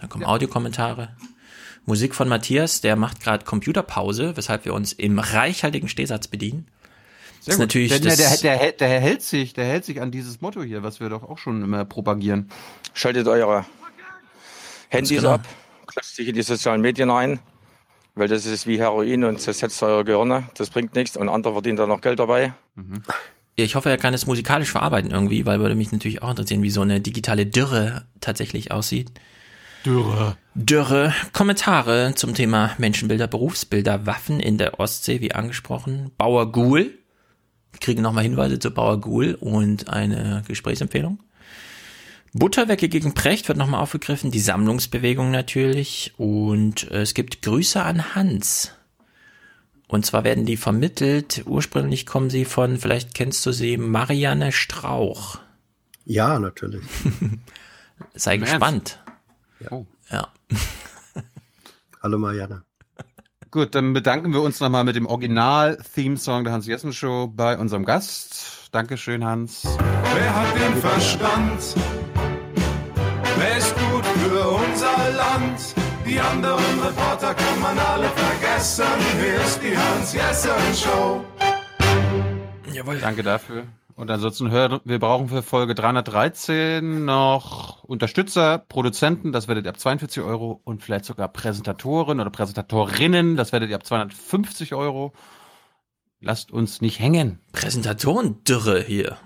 dann 0.00 0.08
kommen 0.08 0.22
ja. 0.22 0.28
Audiokommentare. 0.28 1.16
Musik 1.86 2.14
von 2.14 2.28
Matthias, 2.28 2.80
der 2.80 2.96
macht 2.96 3.20
gerade 3.20 3.44
Computerpause, 3.44 4.36
weshalb 4.36 4.64
wir 4.64 4.74
uns 4.74 4.92
im 4.92 5.18
reichhaltigen 5.18 5.88
Stehsatz 5.88 6.28
bedienen. 6.28 6.66
Sehr 7.40 7.52
ist 7.52 7.56
gut. 7.56 7.60
natürlich 7.60 7.90
der, 7.90 8.16
der, 8.16 8.36
der, 8.36 8.72
der, 8.72 9.00
hält 9.00 9.22
sich, 9.22 9.54
der 9.54 9.64
hält 9.64 9.84
sich 9.84 10.00
an 10.00 10.10
dieses 10.10 10.40
Motto 10.42 10.62
hier, 10.62 10.82
was 10.82 11.00
wir 11.00 11.08
doch 11.08 11.22
auch 11.22 11.38
schon 11.38 11.62
immer 11.62 11.84
propagieren. 11.86 12.50
Schaltet 12.92 13.26
eure 13.28 13.64
Handys 14.88 15.20
genau. 15.20 15.34
ab, 15.34 15.48
klatscht 15.86 16.16
sich 16.16 16.28
in 16.28 16.34
die 16.34 16.42
sozialen 16.42 16.82
Medien 16.82 17.10
ein, 17.10 17.38
weil 18.14 18.28
das 18.28 18.44
ist 18.44 18.66
wie 18.66 18.78
Heroin 18.78 19.24
und 19.24 19.40
zersetzt 19.40 19.82
eure 19.82 20.04
Gehirne. 20.04 20.44
Das 20.54 20.68
bringt 20.68 20.94
nichts 20.94 21.16
und 21.16 21.30
andere 21.30 21.54
verdienen 21.54 21.76
da 21.76 21.86
noch 21.86 22.02
Geld 22.02 22.18
dabei. 22.18 22.52
Mhm. 22.74 23.02
Ich 23.56 23.74
hoffe, 23.74 23.90
er 23.90 23.98
kann 23.98 24.14
es 24.14 24.26
musikalisch 24.26 24.70
verarbeiten 24.70 25.10
irgendwie, 25.10 25.44
weil 25.46 25.60
würde 25.60 25.74
mich 25.74 25.92
natürlich 25.92 26.22
auch 26.22 26.30
interessieren, 26.30 26.62
wie 26.62 26.70
so 26.70 26.82
eine 26.82 27.00
digitale 27.00 27.46
Dürre 27.46 28.06
tatsächlich 28.20 28.70
aussieht. 28.70 29.12
Dürre. 29.84 30.36
Dürre. 30.54 31.14
Kommentare 31.32 32.14
zum 32.14 32.34
Thema 32.34 32.74
Menschenbilder, 32.78 33.26
Berufsbilder, 33.26 34.06
Waffen 34.06 34.40
in 34.40 34.58
der 34.58 34.80
Ostsee, 34.80 35.20
wie 35.20 35.32
angesprochen. 35.32 36.10
Bauer 36.18 36.52
Ghoul. 36.52 36.98
Wir 37.72 37.80
kriegen 37.80 38.02
nochmal 38.02 38.24
Hinweise 38.24 38.58
zu 38.58 38.70
Bauer 38.70 39.00
Ghoul 39.00 39.36
und 39.40 39.88
eine 39.88 40.42
Gesprächsempfehlung. 40.46 41.20
Butterwecke 42.32 42.88
gegen 42.88 43.14
Precht 43.14 43.48
wird 43.48 43.58
nochmal 43.58 43.80
aufgegriffen, 43.80 44.30
die 44.30 44.40
Sammlungsbewegung 44.40 45.30
natürlich 45.30 46.14
und 46.16 46.88
es 46.90 47.14
gibt 47.14 47.42
Grüße 47.42 47.82
an 47.82 48.14
Hans. 48.14 48.72
Und 49.88 50.06
zwar 50.06 50.22
werden 50.22 50.46
die 50.46 50.56
vermittelt, 50.56 51.42
ursprünglich 51.46 52.06
kommen 52.06 52.30
sie 52.30 52.44
von, 52.44 52.78
vielleicht 52.78 53.14
kennst 53.14 53.44
du 53.46 53.50
sie, 53.50 53.76
Marianne 53.76 54.52
Strauch. 54.52 55.40
Ja, 56.04 56.38
natürlich. 56.38 56.84
Sei 58.14 58.36
gespannt. 58.36 59.00
Ja. 59.60 59.72
Oh. 59.72 59.86
ja. 60.10 60.28
Hallo 62.02 62.18
Marianne. 62.18 62.62
Gut, 63.50 63.74
dann 63.74 63.92
bedanken 63.92 64.32
wir 64.32 64.42
uns 64.42 64.60
nochmal 64.60 64.84
mit 64.84 64.94
dem 64.94 65.06
Original-Theme-Song 65.06 66.44
der 66.44 66.52
Hans-Jessen-Show 66.52 67.32
bei 67.34 67.58
unserem 67.58 67.84
Gast. 67.84 68.68
Dankeschön, 68.70 69.24
Hans. 69.24 69.64
Wer 70.14 70.36
hat 70.36 70.54
den 70.54 70.76
Verstand? 70.76 71.74
Wer 73.36 73.56
ist 73.58 73.74
gut 73.76 74.06
für 74.06 74.48
unser 74.50 75.10
Land? 75.16 75.74
Die 76.06 76.20
anderen 76.20 76.80
Reporter 76.80 77.34
kann 77.34 77.60
man 77.60 77.78
alle 77.78 78.08
vergessen. 78.08 78.84
Hier 79.20 79.40
ist 79.40 79.60
die 79.62 79.76
Hans-Jessen-Show. 79.76 81.24
Jawohl. 82.72 82.98
Danke 83.00 83.24
dafür. 83.24 83.64
Und 84.00 84.10
ansonsten 84.10 84.50
hören, 84.50 84.80
wir 84.84 84.98
brauchen 84.98 85.28
für 85.28 85.42
Folge 85.42 85.74
313 85.74 87.04
noch 87.04 87.84
Unterstützer, 87.84 88.56
Produzenten, 88.56 89.30
das 89.30 89.46
werdet 89.46 89.66
ihr 89.66 89.68
ab 89.68 89.78
42 89.78 90.22
Euro 90.22 90.58
und 90.64 90.82
vielleicht 90.82 91.04
sogar 91.04 91.28
Präsentatoren 91.28 92.18
oder 92.18 92.30
Präsentatorinnen, 92.30 93.36
das 93.36 93.52
werdet 93.52 93.68
ihr 93.68 93.76
ab 93.76 93.84
250 93.84 94.72
Euro. 94.74 95.12
Lasst 96.18 96.50
uns 96.50 96.80
nicht 96.80 96.98
hängen. 96.98 97.40
Präsentatoren-Dürre 97.52 98.80
hier. 98.80 99.18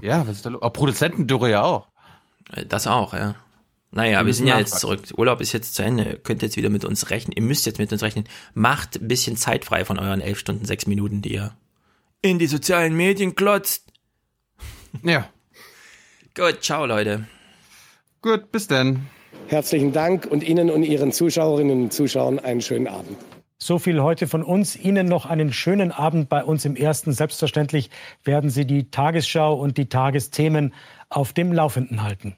Ja, 0.00 0.26
was 0.26 0.36
ist 0.36 0.46
da 0.46 0.48
los? 0.48 0.62
Oh, 0.62 0.70
Produzentendürre 0.70 1.50
ja 1.50 1.62
auch. 1.62 1.88
Äh, 2.54 2.64
das 2.64 2.86
auch, 2.86 3.12
ja. 3.12 3.34
Naja, 3.90 4.20
wir, 4.20 4.26
wir 4.28 4.34
sind 4.34 4.46
ja 4.46 4.58
jetzt 4.58 4.80
zurück. 4.80 5.02
Urlaub 5.14 5.42
ist 5.42 5.52
jetzt 5.52 5.74
zu 5.74 5.82
Ende. 5.82 6.04
Ihr 6.04 6.16
könnt 6.16 6.40
jetzt 6.40 6.56
wieder 6.56 6.70
mit 6.70 6.86
uns 6.86 7.10
rechnen. 7.10 7.36
Ihr 7.36 7.42
müsst 7.42 7.66
jetzt 7.66 7.78
mit 7.78 7.92
uns 7.92 8.02
rechnen. 8.02 8.24
Macht 8.54 8.96
ein 8.96 9.08
bisschen 9.08 9.36
Zeit 9.36 9.66
frei 9.66 9.84
von 9.84 9.98
euren 9.98 10.22
elf 10.22 10.38
Stunden, 10.38 10.64
sechs 10.64 10.86
Minuten, 10.86 11.20
die 11.20 11.34
ihr 11.34 11.54
in 12.22 12.38
die 12.38 12.46
sozialen 12.46 12.96
Medien 12.96 13.34
klotzt. 13.34 13.89
Ja. 15.02 15.28
Gut, 16.34 16.62
ciao 16.62 16.86
Leute. 16.86 17.26
Gut, 18.22 18.52
bis 18.52 18.66
dann. 18.66 19.06
Herzlichen 19.48 19.92
Dank 19.92 20.26
und 20.26 20.44
Ihnen 20.44 20.70
und 20.70 20.82
Ihren 20.82 21.12
Zuschauerinnen 21.12 21.84
und 21.84 21.92
Zuschauern 21.92 22.38
einen 22.38 22.60
schönen 22.60 22.86
Abend. 22.86 23.16
So 23.58 23.78
viel 23.78 24.00
heute 24.00 24.26
von 24.26 24.42
uns. 24.42 24.74
Ihnen 24.76 25.06
noch 25.06 25.26
einen 25.26 25.52
schönen 25.52 25.92
Abend 25.92 26.28
bei 26.28 26.44
uns 26.44 26.64
im 26.64 26.76
Ersten. 26.76 27.12
Selbstverständlich 27.12 27.90
werden 28.24 28.48
Sie 28.48 28.64
die 28.64 28.90
Tagesschau 28.90 29.54
und 29.54 29.76
die 29.76 29.88
Tagesthemen 29.88 30.72
auf 31.10 31.32
dem 31.32 31.52
Laufenden 31.52 32.02
halten. 32.02 32.36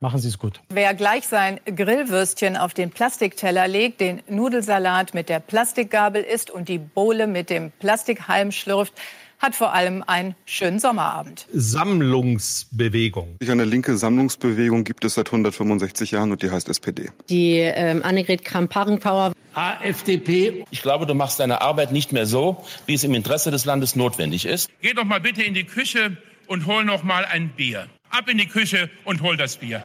Machen 0.00 0.18
Sie 0.18 0.28
es 0.28 0.38
gut. 0.38 0.60
Wer 0.68 0.92
gleich 0.94 1.26
sein 1.26 1.60
Grillwürstchen 1.64 2.56
auf 2.56 2.74
den 2.74 2.90
Plastikteller 2.90 3.66
legt, 3.66 4.00
den 4.00 4.22
Nudelsalat 4.28 5.14
mit 5.14 5.28
der 5.28 5.40
Plastikgabel 5.40 6.22
isst 6.22 6.50
und 6.50 6.68
die 6.68 6.78
Bohle 6.78 7.26
mit 7.26 7.48
dem 7.48 7.70
Plastikhalm 7.70 8.52
schlürft, 8.52 8.92
hat 9.38 9.54
vor 9.54 9.72
allem 9.72 10.02
einen 10.06 10.34
schönen 10.44 10.78
Sommerabend. 10.78 11.46
Sammlungsbewegung. 11.52 13.36
Eine 13.46 13.64
linke 13.64 13.96
Sammlungsbewegung 13.96 14.84
gibt 14.84 15.04
es 15.04 15.14
seit 15.14 15.28
165 15.28 16.10
Jahren 16.10 16.32
und 16.32 16.42
die 16.42 16.50
heißt 16.50 16.68
SPD. 16.68 17.10
Die 17.28 17.58
ähm, 17.58 18.02
Annegret 18.02 18.44
Kramp-Karrenbauer. 18.44 19.32
AfDP. 19.54 20.64
Ich 20.70 20.82
glaube, 20.82 21.06
du 21.06 21.14
machst 21.14 21.40
deine 21.40 21.62
Arbeit 21.62 21.92
nicht 21.92 22.12
mehr 22.12 22.26
so, 22.26 22.64
wie 22.86 22.94
es 22.94 23.04
im 23.04 23.14
Interesse 23.14 23.50
des 23.50 23.64
Landes 23.64 23.96
notwendig 23.96 24.44
ist. 24.46 24.70
Geh 24.82 24.92
doch 24.92 25.04
mal 25.04 25.20
bitte 25.20 25.42
in 25.42 25.54
die 25.54 25.64
Küche 25.64 26.16
und 26.46 26.66
hol 26.66 26.84
noch 26.84 27.02
mal 27.02 27.24
ein 27.24 27.50
Bier. 27.50 27.86
Ab 28.10 28.28
in 28.28 28.38
die 28.38 28.46
Küche 28.46 28.90
und 29.04 29.22
hol 29.22 29.36
das 29.36 29.56
Bier. 29.56 29.82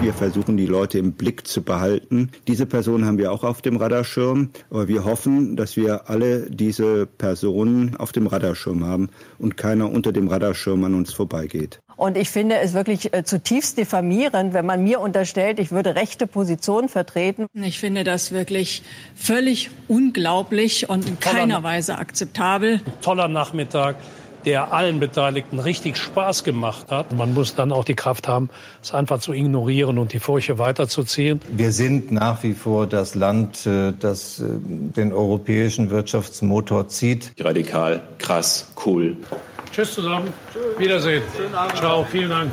Wir 0.00 0.14
versuchen, 0.14 0.56
die 0.56 0.66
Leute 0.66 0.98
im 0.98 1.12
Blick 1.12 1.46
zu 1.48 1.62
behalten. 1.62 2.30
Diese 2.46 2.66
Personen 2.66 3.04
haben 3.04 3.18
wir 3.18 3.32
auch 3.32 3.42
auf 3.42 3.62
dem 3.62 3.76
Radarschirm, 3.76 4.50
aber 4.70 4.86
wir 4.86 5.04
hoffen, 5.04 5.56
dass 5.56 5.76
wir 5.76 6.08
alle 6.08 6.48
diese 6.50 7.06
Personen 7.06 7.96
auf 7.96 8.12
dem 8.12 8.28
Radarschirm 8.28 8.86
haben 8.86 9.10
und 9.40 9.56
keiner 9.56 9.90
unter 9.90 10.12
dem 10.12 10.28
Radarschirm 10.28 10.84
an 10.84 10.94
uns 10.94 11.12
vorbeigeht. 11.12 11.80
Und 11.96 12.16
ich 12.16 12.30
finde 12.30 12.58
es 12.58 12.74
wirklich 12.74 13.12
äh, 13.12 13.24
zutiefst 13.24 13.76
diffamierend, 13.76 14.54
wenn 14.54 14.64
man 14.64 14.84
mir 14.84 15.00
unterstellt, 15.00 15.58
ich 15.58 15.72
würde 15.72 15.96
rechte 15.96 16.28
Positionen 16.28 16.88
vertreten. 16.88 17.46
Ich 17.54 17.80
finde 17.80 18.04
das 18.04 18.30
wirklich 18.30 18.82
völlig 19.16 19.70
unglaublich 19.88 20.88
und 20.88 21.08
in 21.08 21.18
keiner 21.18 21.64
Weise 21.64 21.98
akzeptabel. 21.98 22.82
Toller 23.00 23.26
Nachmittag 23.26 23.96
der 24.48 24.72
allen 24.72 24.98
Beteiligten 24.98 25.58
richtig 25.58 25.98
Spaß 25.98 26.42
gemacht 26.42 26.90
hat. 26.90 27.12
Man 27.12 27.34
muss 27.34 27.54
dann 27.54 27.70
auch 27.70 27.84
die 27.84 27.94
Kraft 27.94 28.26
haben, 28.28 28.48
es 28.82 28.94
einfach 28.94 29.20
zu 29.20 29.34
ignorieren 29.34 29.98
und 29.98 30.14
die 30.14 30.20
Furche 30.20 30.58
weiterzuziehen. 30.58 31.40
Wir 31.50 31.70
sind 31.70 32.10
nach 32.10 32.42
wie 32.42 32.54
vor 32.54 32.86
das 32.86 33.14
Land, 33.14 33.66
äh, 33.66 33.92
das 33.92 34.40
äh, 34.40 34.44
den 34.48 35.12
europäischen 35.12 35.90
Wirtschaftsmotor 35.90 36.88
zieht. 36.88 37.32
Radikal, 37.38 38.00
krass, 38.16 38.72
cool. 38.86 39.18
Tschüss 39.70 39.92
zusammen. 39.92 40.32
Tschüss. 40.50 40.78
Wiedersehen. 40.78 41.22
Ciao, 41.74 42.06
vielen 42.10 42.30
Dank. 42.30 42.50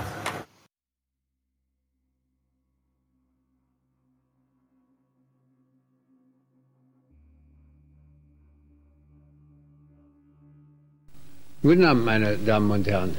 Guten 11.65 11.83
Abend, 11.83 12.05
meine 12.05 12.37
Damen 12.45 12.69
und 12.69 12.85
Herren. 12.85 13.09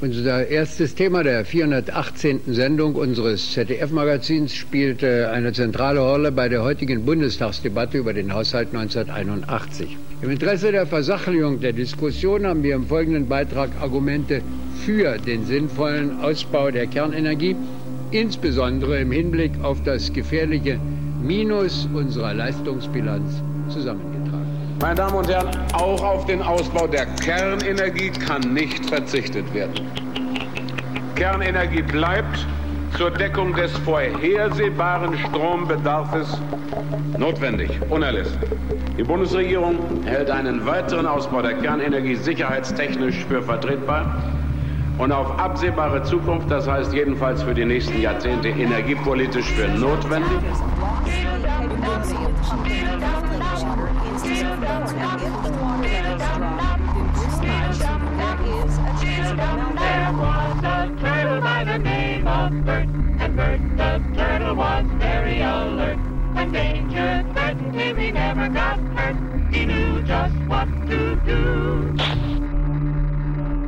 Unser 0.00 0.48
erstes 0.48 0.96
Thema 0.96 1.22
der 1.22 1.44
418. 1.44 2.40
Sendung 2.48 2.96
unseres 2.96 3.52
ZDF-Magazins 3.52 4.56
spielte 4.56 5.30
eine 5.30 5.52
zentrale 5.52 6.00
Rolle 6.00 6.32
bei 6.32 6.48
der 6.48 6.64
heutigen 6.64 7.04
Bundestagsdebatte 7.04 7.98
über 7.98 8.12
den 8.12 8.34
Haushalt 8.34 8.74
1981. 8.74 9.96
Im 10.20 10.30
Interesse 10.30 10.72
der 10.72 10.84
Versachlichung 10.88 11.60
der 11.60 11.72
Diskussion 11.72 12.44
haben 12.44 12.64
wir 12.64 12.74
im 12.74 12.88
folgenden 12.88 13.28
Beitrag 13.28 13.80
Argumente 13.80 14.42
für 14.74 15.16
den 15.18 15.44
sinnvollen 15.44 16.10
Ausbau 16.18 16.72
der 16.72 16.88
Kernenergie, 16.88 17.54
insbesondere 18.10 19.00
im 19.00 19.12
Hinblick 19.12 19.60
auf 19.62 19.80
das 19.84 20.12
gefährliche 20.12 20.80
Minus 21.20 21.86
unserer 21.92 22.34
Leistungsbilanz 22.34 23.30
zusammengetragen. 23.68 24.13
Meine 24.80 24.96
Damen 24.96 25.14
und 25.14 25.28
Herren, 25.28 25.50
auch 25.72 26.02
auf 26.02 26.26
den 26.26 26.42
Ausbau 26.42 26.86
der 26.86 27.06
Kernenergie 27.06 28.10
kann 28.10 28.52
nicht 28.52 28.86
verzichtet 28.86 29.52
werden. 29.54 29.86
Kernenergie 31.14 31.82
bleibt 31.82 32.46
zur 32.98 33.10
Deckung 33.10 33.54
des 33.54 33.72
vorhersehbaren 33.78 35.16
Strombedarfs 35.18 36.40
notwendig, 37.18 37.70
unerlässlich. 37.88 38.50
Die 38.98 39.02
Bundesregierung 39.02 40.04
hält 40.04 40.30
einen 40.30 40.64
weiteren 40.66 41.06
Ausbau 41.06 41.42
der 41.42 41.54
Kernenergie 41.54 42.14
sicherheitstechnisch 42.16 43.24
für 43.28 43.42
vertretbar 43.42 44.22
und 44.98 45.12
auf 45.12 45.38
absehbare 45.38 46.02
Zukunft, 46.02 46.50
das 46.50 46.68
heißt 46.68 46.92
jedenfalls 46.92 47.42
für 47.42 47.54
die 47.54 47.64
nächsten 47.64 48.00
Jahrzehnte 48.00 48.48
energiepolitisch 48.48 49.46
für 49.46 49.68
notwendig. 49.68 50.38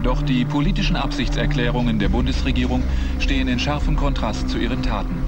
Doch 0.06 0.22
die 0.22 0.44
politischen 0.44 0.94
Absichtserklärungen 0.94 1.98
der 1.98 2.08
Bundesregierung 2.08 2.84
stehen 3.18 3.48
in 3.48 3.58
scharfem 3.58 3.96
Kontrast 3.96 4.48
zu 4.48 4.56
ihren 4.56 4.80
Taten. 4.80 5.18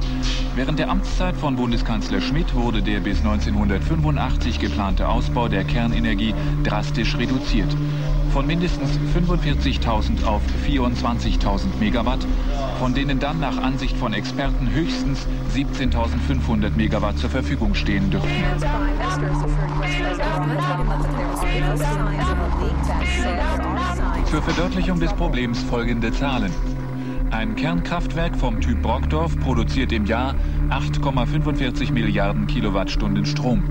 Während 0.54 0.78
der 0.78 0.88
Amtszeit 0.88 1.36
von 1.36 1.56
Bundeskanzler 1.56 2.20
Schmidt 2.20 2.54
wurde 2.54 2.80
der 2.80 3.00
bis 3.00 3.18
1985 3.18 4.60
geplante 4.60 5.08
Ausbau 5.08 5.48
der 5.48 5.64
Kernenergie 5.64 6.32
drastisch 6.62 7.18
reduziert. 7.18 7.76
Von 8.32 8.46
mindestens 8.46 8.98
45.000 9.16 10.24
auf 10.24 10.42
24.000 10.66 11.78
Megawatt, 11.80 12.24
von 12.78 12.94
denen 12.94 13.18
dann 13.18 13.40
nach 13.40 13.56
Ansicht 13.56 13.96
von 13.96 14.12
Experten 14.12 14.70
höchstens 14.70 15.26
17.500 15.54 16.70
Megawatt 16.76 17.18
zur 17.18 17.30
Verfügung 17.30 17.74
stehen 17.74 18.10
dürften. 18.10 18.30
Zur 24.26 24.42
Verdeutlichung 24.42 25.00
des 25.00 25.12
Problems 25.14 25.62
folgende 25.62 26.12
Zahlen. 26.12 26.52
Ein 27.30 27.56
Kernkraftwerk 27.56 28.36
vom 28.36 28.60
Typ 28.60 28.82
Brockdorf 28.82 29.38
produziert 29.38 29.92
im 29.92 30.06
Jahr 30.06 30.34
8,45 30.70 31.92
Milliarden 31.92 32.46
Kilowattstunden 32.46 33.26
Strom. 33.26 33.62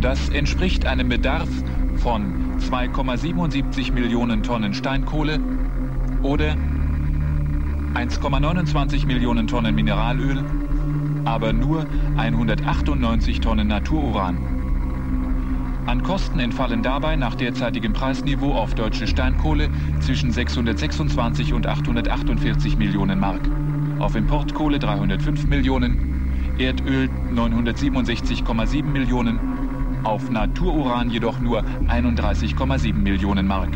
Das 0.00 0.28
entspricht 0.30 0.86
einem 0.86 1.08
Bedarf 1.08 1.48
von 1.96 2.51
2,77 2.62 3.92
Millionen 3.92 4.42
Tonnen 4.42 4.72
Steinkohle 4.72 5.40
oder 6.22 6.56
1,29 7.94 9.06
Millionen 9.06 9.46
Tonnen 9.48 9.74
Mineralöl, 9.74 10.44
aber 11.24 11.52
nur 11.52 11.86
198 12.16 13.40
Tonnen 13.40 13.66
Natururan. 13.66 14.38
An 15.86 16.02
Kosten 16.04 16.38
entfallen 16.38 16.82
dabei 16.82 17.16
nach 17.16 17.34
derzeitigem 17.34 17.92
Preisniveau 17.92 18.54
auf 18.54 18.74
deutsche 18.74 19.08
Steinkohle 19.08 19.68
zwischen 20.00 20.30
626 20.30 21.52
und 21.52 21.66
848 21.66 22.76
Millionen 22.78 23.18
Mark, 23.18 23.50
auf 23.98 24.14
Importkohle 24.14 24.78
305 24.78 25.48
Millionen, 25.48 25.98
Erdöl 26.58 27.10
967,7 27.32 28.84
Millionen, 28.84 29.51
auf 30.04 30.30
Natururan 30.30 31.10
jedoch 31.10 31.40
nur 31.40 31.64
31,7 31.88 32.94
Millionen 32.94 33.46
Mark. 33.46 33.70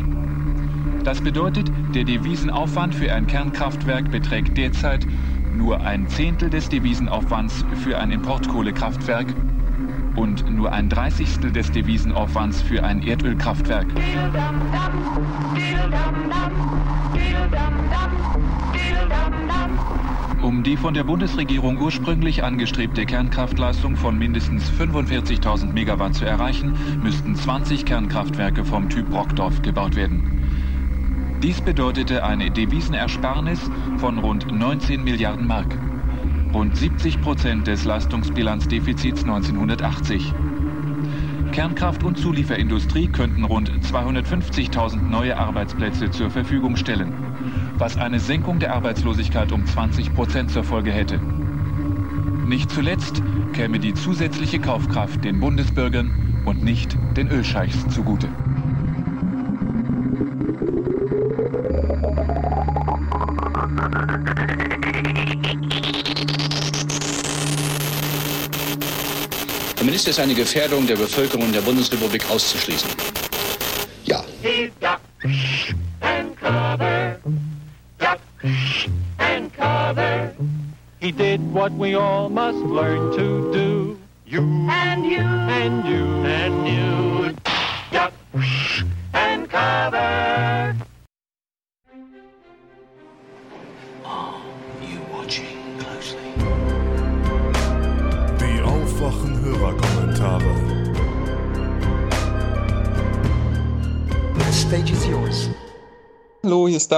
Das 1.03 1.21
bedeutet, 1.21 1.71
der 1.93 2.03
Devisenaufwand 2.03 2.93
für 2.93 3.13
ein 3.13 3.27
Kernkraftwerk 3.27 4.11
beträgt 4.11 4.57
derzeit 4.57 5.07
nur 5.55 5.81
ein 5.81 6.07
Zehntel 6.09 6.49
des 6.49 6.69
Devisenaufwands 6.69 7.63
für 7.83 7.97
ein 7.97 8.11
Importkohlekraftwerk 8.11 9.27
und 10.17 10.49
nur 10.49 10.73
ein 10.73 10.89
Dreißigstel 10.89 11.51
des 11.51 11.71
Devisenaufwands 11.71 12.61
für 12.61 12.83
ein 12.83 13.01
Erdölkraftwerk. 13.01 13.87
Um 20.41 20.63
die 20.63 20.77
von 20.77 20.93
der 20.93 21.03
Bundesregierung 21.03 21.77
ursprünglich 21.77 22.43
angestrebte 22.43 23.05
Kernkraftleistung 23.05 23.95
von 23.95 24.17
mindestens 24.17 24.71
45.000 24.71 25.71
Megawatt 25.73 26.15
zu 26.15 26.25
erreichen, 26.25 26.73
müssten 27.03 27.35
20 27.35 27.85
Kernkraftwerke 27.85 28.65
vom 28.65 28.89
Typ 28.89 29.09
Brockdorf 29.09 29.61
gebaut 29.61 29.95
werden. 29.95 31.37
Dies 31.43 31.61
bedeutete 31.61 32.23
eine 32.23 32.49
Devisenersparnis 32.49 33.69
von 33.97 34.17
rund 34.17 34.51
19 34.51 35.03
Milliarden 35.03 35.45
Mark 35.45 35.77
rund 36.53 36.77
70 36.77 37.21
Prozent 37.21 37.67
des 37.67 37.85
Leistungsbilanzdefizits 37.85 39.23
1980. 39.23 40.33
Kernkraft- 41.51 42.03
und 42.03 42.17
Zulieferindustrie 42.17 43.07
könnten 43.07 43.43
rund 43.43 43.69
250.000 43.69 45.09
neue 45.09 45.37
Arbeitsplätze 45.37 46.11
zur 46.11 46.29
Verfügung 46.29 46.75
stellen, 46.75 47.13
was 47.77 47.97
eine 47.97 48.19
Senkung 48.19 48.59
der 48.59 48.73
Arbeitslosigkeit 48.73 49.51
um 49.51 49.65
20 49.65 50.13
Prozent 50.13 50.51
zur 50.51 50.63
Folge 50.63 50.91
hätte. 50.91 51.19
Nicht 52.45 52.71
zuletzt 52.71 53.21
käme 53.53 53.79
die 53.79 53.93
zusätzliche 53.93 54.59
Kaufkraft 54.59 55.23
den 55.23 55.39
Bundesbürgern 55.39 56.11
und 56.45 56.63
nicht 56.63 56.97
den 57.17 57.27
Ölscheichs 57.27 57.87
zugute. 57.89 58.29
Ist 69.97 70.07
es 70.07 70.19
eine 70.19 70.35
Gefährdung 70.35 70.85
der 70.85 70.95
Bevölkerung 70.95 71.51
der 71.51 71.61
Bundesrepublik 71.61 72.29
auszuschließen? 72.29 72.87
Ja. 74.05 74.23
He 80.99 81.11
did 81.11 81.41
what 81.51 81.71
we 81.71 81.95
all 81.95 82.29
must 82.29 82.59
learn 82.59 83.11
to 83.17 83.51
do. 83.51 83.97
You 84.27 84.43
and 84.69 85.03
you 85.03 85.25
and 85.63 85.83
you 85.87 86.06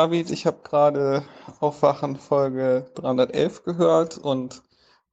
David. 0.09 0.31
Ich 0.31 0.47
habe 0.47 0.58
gerade 0.63 1.22
Aufwachen 1.59 2.15
Folge 2.15 2.90
311 2.95 3.63
gehört 3.63 4.17
und 4.17 4.63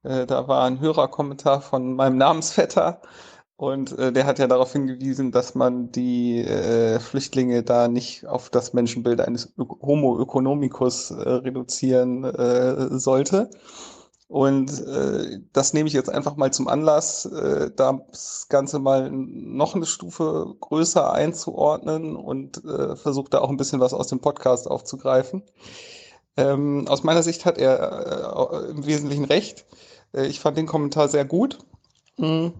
äh, 0.01 0.25
da 0.25 0.47
war 0.47 0.63
ein 0.65 0.79
Hörerkommentar 0.79 1.61
von 1.61 1.93
meinem 1.93 2.17
Namensvetter 2.17 3.01
und 3.57 3.95
äh, 3.99 4.11
der 4.11 4.25
hat 4.25 4.39
ja 4.39 4.47
darauf 4.47 4.73
hingewiesen, 4.73 5.31
dass 5.31 5.53
man 5.53 5.91
die 5.91 6.39
äh, 6.39 6.99
Flüchtlinge 6.99 7.61
da 7.61 7.87
nicht 7.87 8.25
auf 8.25 8.49
das 8.49 8.73
Menschenbild 8.73 9.21
eines 9.21 9.53
Ö 9.59 9.65
Homo 9.83 10.19
economicus 10.19 11.11
äh, 11.11 11.29
reduzieren 11.29 12.23
äh, 12.23 12.97
sollte. 12.97 13.51
Und 14.27 14.85
äh, 14.85 15.39
das 15.53 15.73
nehme 15.73 15.87
ich 15.87 15.93
jetzt 15.93 16.09
einfach 16.09 16.35
mal 16.35 16.51
zum 16.51 16.67
Anlass, 16.67 17.25
äh, 17.25 17.71
das 17.73 18.47
Ganze 18.49 18.79
mal 18.79 19.09
noch 19.09 19.73
eine 19.73 19.85
Stufe 19.85 20.53
größer 20.59 21.13
einzuordnen 21.13 22.17
und 22.17 22.63
äh, 22.65 22.97
versuche 22.97 23.29
da 23.29 23.39
auch 23.39 23.49
ein 23.49 23.57
bisschen 23.57 23.79
was 23.79 23.93
aus 23.93 24.07
dem 24.07 24.19
Podcast 24.19 24.69
aufzugreifen. 24.69 25.43
Ähm, 26.35 26.87
aus 26.89 27.03
meiner 27.03 27.23
Sicht 27.23 27.45
hat 27.45 27.57
er 27.57 28.51
äh, 28.51 28.69
im 28.69 28.85
Wesentlichen 28.85 29.23
recht. 29.23 29.65
Äh, 30.13 30.27
ich 30.27 30.41
fand 30.41 30.57
den 30.57 30.67
Kommentar 30.67 31.07
sehr 31.07 31.25
gut. 31.25 31.59
Mhm. 32.17 32.53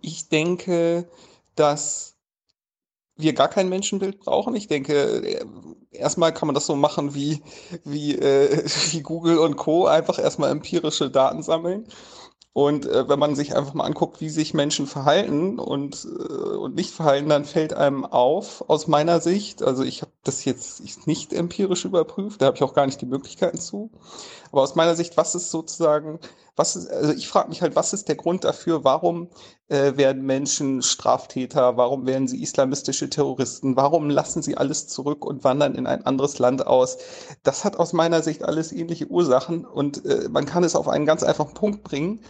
Ich 0.00 0.28
denke, 0.28 1.08
dass 1.56 2.15
wir 3.16 3.32
gar 3.32 3.48
kein 3.48 3.68
Menschenbild 3.68 4.20
brauchen. 4.20 4.54
Ich 4.54 4.68
denke, 4.68 4.94
äh, 4.94 5.44
erstmal 5.90 6.32
kann 6.32 6.46
man 6.48 6.54
das 6.54 6.66
so 6.66 6.76
machen 6.76 7.14
wie, 7.14 7.42
wie, 7.84 8.14
äh, 8.14 8.64
wie 8.90 9.02
Google 9.02 9.38
und 9.38 9.56
Co. 9.56 9.86
Einfach 9.86 10.18
erstmal 10.18 10.50
empirische 10.50 11.10
Daten 11.10 11.42
sammeln. 11.42 11.86
Und 12.56 12.86
äh, 12.86 13.06
wenn 13.06 13.18
man 13.18 13.36
sich 13.36 13.54
einfach 13.54 13.74
mal 13.74 13.84
anguckt, 13.84 14.22
wie 14.22 14.30
sich 14.30 14.54
Menschen 14.54 14.86
verhalten 14.86 15.58
und, 15.58 16.06
äh, 16.06 16.56
und 16.56 16.74
nicht 16.74 16.90
verhalten, 16.90 17.28
dann 17.28 17.44
fällt 17.44 17.74
einem 17.74 18.06
auf, 18.06 18.64
aus 18.70 18.86
meiner 18.86 19.20
Sicht, 19.20 19.62
also 19.62 19.82
ich 19.82 20.00
habe 20.00 20.12
das 20.24 20.46
jetzt 20.46 21.06
nicht 21.06 21.34
empirisch 21.34 21.84
überprüft, 21.84 22.40
da 22.40 22.46
habe 22.46 22.56
ich 22.56 22.62
auch 22.62 22.72
gar 22.72 22.86
nicht 22.86 22.98
die 23.02 23.06
Möglichkeiten 23.06 23.58
zu, 23.58 23.90
aber 24.52 24.62
aus 24.62 24.74
meiner 24.74 24.96
Sicht, 24.96 25.18
was 25.18 25.34
ist 25.34 25.50
sozusagen 25.50 26.18
was 26.56 26.74
ist, 26.74 26.90
also 26.90 27.12
ich 27.12 27.28
frage 27.28 27.50
mich 27.50 27.62
halt, 27.62 27.76
was 27.76 27.92
ist 27.92 28.08
der 28.08 28.16
Grund 28.16 28.44
dafür, 28.44 28.82
warum 28.82 29.28
äh, 29.68 29.96
werden 29.96 30.24
Menschen 30.24 30.82
Straftäter, 30.82 31.76
warum 31.76 32.06
werden 32.06 32.28
sie 32.28 32.42
islamistische 32.42 33.10
Terroristen, 33.10 33.76
warum 33.76 34.08
lassen 34.08 34.42
sie 34.42 34.56
alles 34.56 34.88
zurück 34.88 35.24
und 35.24 35.44
wandern 35.44 35.74
in 35.74 35.86
ein 35.86 36.06
anderes 36.06 36.38
Land 36.38 36.66
aus? 36.66 36.98
Das 37.42 37.64
hat 37.64 37.76
aus 37.76 37.92
meiner 37.92 38.22
Sicht 38.22 38.42
alles 38.42 38.72
ähnliche 38.72 39.06
Ursachen 39.06 39.64
und 39.64 40.04
äh, 40.06 40.28
man 40.30 40.46
kann 40.46 40.64
es 40.64 40.74
auf 40.74 40.88
einen 40.88 41.06
ganz 41.06 41.22
einfachen 41.22 41.54
Punkt 41.54 41.84
bringen 41.84 42.20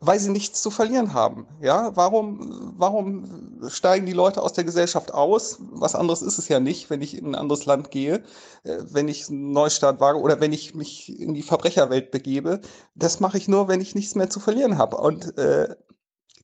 weil 0.00 0.20
sie 0.20 0.30
nichts 0.30 0.62
zu 0.62 0.70
verlieren 0.70 1.12
haben. 1.12 1.48
Ja, 1.60 1.96
warum, 1.96 2.74
warum 2.76 3.68
steigen 3.68 4.06
die 4.06 4.12
Leute 4.12 4.42
aus 4.42 4.52
der 4.52 4.64
Gesellschaft 4.64 5.12
aus? 5.12 5.58
Was 5.72 5.96
anderes 5.96 6.22
ist 6.22 6.38
es 6.38 6.48
ja 6.48 6.60
nicht, 6.60 6.88
wenn 6.88 7.02
ich 7.02 7.16
in 7.16 7.26
ein 7.26 7.34
anderes 7.34 7.66
Land 7.66 7.90
gehe, 7.90 8.22
äh, 8.62 8.78
wenn 8.90 9.08
ich 9.08 9.28
einen 9.28 9.50
Neustart 9.50 9.98
wage 10.00 10.20
oder 10.20 10.40
wenn 10.40 10.52
ich 10.52 10.74
mich 10.74 11.18
in 11.18 11.34
die 11.34 11.42
Verbrecherwelt 11.42 12.12
begebe. 12.12 12.60
Das 12.94 13.18
mache 13.18 13.38
ich 13.38 13.48
nur, 13.48 13.66
wenn 13.66 13.80
ich 13.80 13.96
nichts 13.96 14.14
mehr 14.14 14.30
zu 14.30 14.38
verlieren 14.38 14.78
habe. 14.78 14.98
Und 14.98 15.36
äh, 15.36 15.74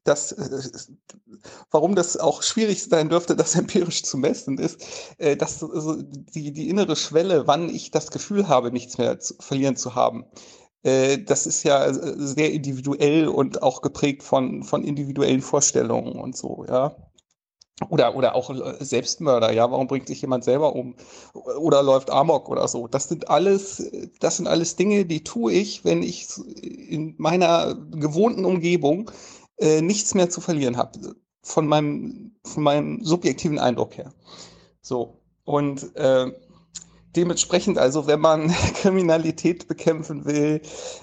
das, 0.03 0.33
äh, 0.33 0.63
warum 1.71 1.95
das 1.95 2.17
auch 2.17 2.43
schwierig 2.43 2.83
sein 2.83 3.09
dürfte, 3.09 3.37
das 3.37 3.55
empirisch 3.57 4.03
zu 4.03 4.19
messen, 4.19 4.59
ist, 4.59 4.83
äh, 5.19 5.37
dass 5.37 5.63
also 5.63 6.03
die, 6.03 6.53
die 6.53 6.69
innere 6.69 6.97
Schwelle, 6.97 7.47
wann 7.47 7.69
ich 7.69 7.93
das 7.93 8.11
Gefühl 8.11 8.49
habe, 8.49 8.73
nichts 8.73 8.99
mehr 8.99 9.21
zu 9.21 9.35
verlieren 9.39 9.77
zu 9.77 9.95
haben, 9.95 10.25
das 10.85 11.47
ist 11.47 11.63
ja 11.63 11.87
äh, 11.87 11.93
sehr 12.17 12.53
individuell 12.53 13.29
und 13.29 13.63
auch 13.63 13.81
geprägt 13.81 14.23
von, 14.23 14.63
von 14.63 14.85
individuellen 14.85 15.41
Vorstellungen 15.41 16.13
und 16.13 16.37
so, 16.37 16.67
ja. 16.69 16.95
Oder, 17.89 18.15
oder 18.15 18.35
auch 18.37 18.51
äh, 18.51 18.85
Selbstmörder, 18.85 19.51
ja, 19.51 19.71
warum 19.71 19.89
bringt 19.89 20.07
sich 20.07 20.21
jemand 20.21 20.45
selber 20.45 20.77
um? 20.77 20.95
Oder 21.33 21.83
läuft 21.83 22.11
Amok 22.11 22.49
oder 22.49 22.69
so. 22.69 22.87
Das 22.87 23.09
sind 23.09 23.31
alles, 23.31 23.91
das 24.21 24.37
sind 24.37 24.47
alles 24.47 24.77
Dinge, 24.77 25.07
die 25.07 25.25
tue 25.25 25.53
ich, 25.53 25.85
wenn 25.85 26.03
ich 26.03 26.29
in 26.55 27.15
meiner 27.19 27.75
gewohnten 27.75 28.45
Umgebung 28.45 29.11
äh, 29.57 29.81
nichts 29.81 30.15
mehr 30.15 30.31
zu 30.31 30.41
verlieren 30.41 30.77
habe. 30.77 31.17
Von 31.43 31.67
meinem, 31.67 32.37
von 32.45 32.63
meinem 32.63 33.05
subjektiven 33.05 33.59
Eindruck 33.59 33.97
her. 33.97 34.13
So. 34.81 35.21
Und 35.45 35.95
äh, 35.97 36.31
dementsprechend 37.17 37.79
also, 37.79 38.07
wenn 38.07 38.21
man 38.21 38.49
Kriminalität 38.75 39.69
bekämpfen 39.69 40.25
will, 40.25 40.61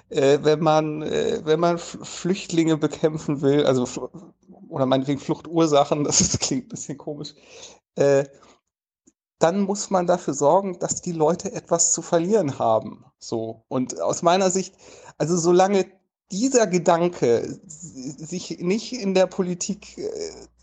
äh, 0.10 0.40
wenn 0.42 0.60
man, 0.60 1.02
äh, 1.02 1.42
wenn 1.44 1.60
man 1.60 1.78
Flüchtlinge 1.78 2.78
bekämpfen 2.78 3.42
will, 3.42 3.66
also 3.66 4.10
oder 4.70 4.86
meinetwegen 4.86 5.20
Fluchtursachen, 5.20 6.04
das, 6.06 6.22
ist, 6.22 6.40
klingt 6.40 6.66
ein 6.66 6.70
bisschen 6.70 6.98
komisch, 6.98 7.36
äh, 7.96 8.26
dann 9.40 9.62
muss 9.62 9.90
man 9.90 10.06
dafür 10.06 10.34
sorgen, 10.34 10.78
dass 10.80 11.02
die 11.02 11.14
Leute 11.14 11.52
etwas 11.52 11.94
zu 11.94 12.02
verlieren 12.02 12.60
haben. 12.60 13.06
So. 13.18 13.64
Und 13.70 14.00
aus 14.00 14.22
meiner 14.22 14.52
Sicht, 14.52 14.76
also 15.18 15.36
solange 15.36 15.86
dieser 16.32 16.68
Gedanke 16.68 17.60
sich 17.66 18.60
nicht 18.60 18.94
in 18.94 19.14
der 19.14 19.28
Politik 19.28 19.98
äh, 19.98 20.12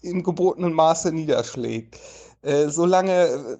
im 0.01 0.23
gebotenen 0.23 0.73
Maße 0.73 1.13
niederschlägt, 1.13 1.99
äh, 2.43 2.69
solange 2.69 3.59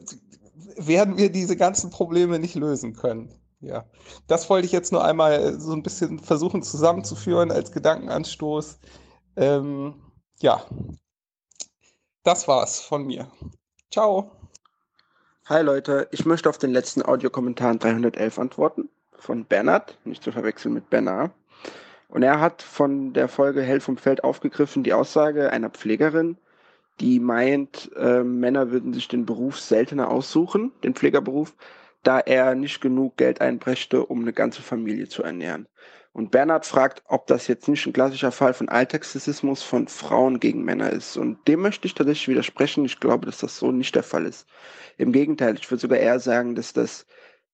werden 0.77 1.17
wir 1.17 1.31
diese 1.31 1.57
ganzen 1.57 1.91
Probleme 1.91 2.39
nicht 2.39 2.55
lösen 2.55 2.95
können. 2.95 3.35
Ja, 3.61 3.85
das 4.29 4.49
wollte 4.49 4.67
ich 4.67 4.73
jetzt 4.73 4.93
nur 4.93 5.05
einmal 5.05 5.59
so 5.59 5.73
ein 5.73 5.83
bisschen 5.83 6.21
versuchen 6.21 6.63
zusammenzuführen 6.63 7.51
als 7.51 7.73
Gedankenanstoß. 7.73 8.79
Ähm, 9.37 9.95
ja, 10.41 10.65
das 12.23 12.47
war's 12.47 12.81
von 12.81 13.05
mir. 13.05 13.29
Ciao. 13.91 14.31
Hi 15.47 15.63
Leute, 15.63 16.09
ich 16.13 16.27
möchte 16.27 16.49
auf 16.49 16.59
den 16.59 16.71
letzten 16.71 17.03
Audiokommentar 17.03 17.75
311 17.75 18.39
antworten 18.39 18.91
von 19.19 19.45
Bernhard, 19.45 19.99
nicht 20.05 20.23
zu 20.23 20.31
verwechseln 20.31 20.75
mit 20.75 20.91
Bernard. 20.91 21.33
Und 22.09 22.23
er 22.23 22.41
hat 22.41 22.63
von 22.63 23.13
der 23.13 23.29
Folge 23.29 23.63
Hell 23.63 23.81
vom 23.81 23.97
Feld 23.97 24.25
aufgegriffen 24.25 24.85
die 24.85 24.93
Aussage 24.93 25.51
einer 25.51 25.71
Pflegerin, 25.71 26.39
die 27.01 27.21
meint, 27.21 27.91
äh, 27.97 28.23
Männer 28.25 28.71
würden 28.71 28.93
sich 28.93 29.09
den 29.09 29.27
Beruf 29.27 29.59
seltener 29.61 30.11
aussuchen, 30.11 30.73
den 30.83 30.95
Pflegerberuf, 30.95 31.55
da 32.03 32.21
er 32.21 32.55
nicht 32.55 32.81
genug 32.81 33.17
Geld 33.17 33.41
einbrächte, 33.41 34.05
um 34.07 34.21
eine 34.21 34.33
ganze 34.33 34.63
Familie 34.63 35.09
zu 35.09 35.23
ernähren. 35.23 35.69
Und 36.13 36.31
Bernhard 36.31 36.67
fragt, 36.67 37.03
ob 37.07 37.27
das 37.27 37.47
jetzt 37.47 37.69
nicht 37.69 37.87
ein 37.87 37.93
klassischer 37.93 38.33
Fall 38.33 38.55
von 38.55 38.69
Alltagssexismus 38.69 39.63
von 39.63 39.87
Frauen 39.87 40.41
gegen 40.41 40.65
Männer 40.65 40.91
ist. 40.91 41.17
Und 41.17 41.47
dem 41.47 41.61
möchte 41.61 41.87
ich 41.87 41.95
tatsächlich 41.95 42.29
widersprechen. 42.29 42.85
Ich 42.85 42.99
glaube, 42.99 43.27
dass 43.27 43.39
das 43.39 43.57
so 43.59 43.71
nicht 43.71 43.95
der 43.95 44.03
Fall 44.03 44.27
ist. 44.27 44.47
Im 44.97 45.13
Gegenteil, 45.13 45.55
ich 45.57 45.71
würde 45.71 45.81
sogar 45.81 45.99
eher 45.99 46.19
sagen, 46.19 46.55
dass 46.55 46.73
das 46.73 47.07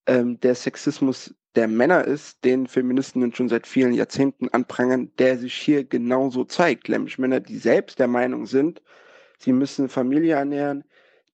ähm, 0.07 0.41
der 0.41 0.55
Sexismus 0.55 1.35
der 1.57 1.69
Männer 1.69 2.05
ist, 2.05 2.45
den 2.45 2.67
Feministinnen 2.67 3.35
schon 3.35 3.49
seit 3.49 3.67
vielen 3.67 3.93
Jahrzehnten 3.93 4.49
anprangern, 4.49 5.13
der 5.19 5.39
sich 5.39 5.55
hier 5.55 5.85
genauso 5.85 6.45
zeigt. 6.45 6.89
Nämlich 6.89 7.19
Männer, 7.19 7.41
die 7.41 7.59
selbst 7.59 7.99
der 7.99 8.09
Meinung 8.09 8.47
sind, 8.47 8.83
sie 9.45 9.53
müssen 9.53 9.89
Familie 9.89 10.35
ernähren, 10.35 10.85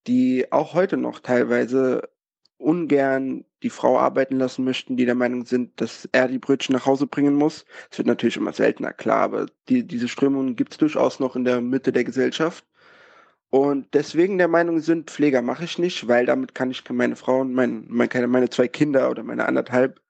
die 0.07 0.51
auch 0.53 0.75
heute 0.75 0.97
noch 0.97 1.21
teilweise 1.21 2.09
ungern 2.59 3.45
die 3.63 3.71
Frau 3.71 3.99
arbeiten 3.99 4.37
lassen 4.37 4.65
möchten, 4.65 4.97
die 4.97 5.07
der 5.07 5.15
Meinung 5.15 5.47
sind, 5.47 5.81
dass 5.81 6.09
er 6.13 6.29
die 6.29 6.39
Brötchen 6.39 6.75
nach 6.75 6.87
Hause 6.87 7.07
bringen 7.07 7.35
muss. 7.35 7.65
Es 7.91 7.99
wird 7.99 8.09
natürlich 8.09 8.37
immer 8.37 8.53
seltener, 8.53 8.93
klar, 8.93 9.23
aber 9.23 9.47
die, 9.69 9.87
diese 9.87 10.09
Strömungen 10.09 10.57
gibt 10.57 10.73
es 10.73 10.79
durchaus 10.79 11.21
noch 11.21 11.37
in 11.37 11.45
der 11.45 11.61
Mitte 11.61 11.93
der 11.93 12.05
Gesellschaft. 12.05 12.67
Und 13.51 13.95
deswegen 13.95 14.39
der 14.39 14.49
Meinung 14.49 14.81
sind, 14.81 15.11
Pfleger 15.11 15.43
mache 15.43 15.65
ich 15.65 15.79
nicht, 15.79 16.07
weil 16.09 16.27
damit 16.27 16.55
kann 16.55 16.71
ich 16.71 16.89
meine 16.91 17.17
Frau 17.17 17.41
und 17.41 17.53
mein, 17.53 17.87
meine 17.89 18.51
zwei 18.51 18.69
Kinder 18.69 19.11
oder 19.11 19.23
meine 19.23 19.47
anderthalb, 19.47 20.01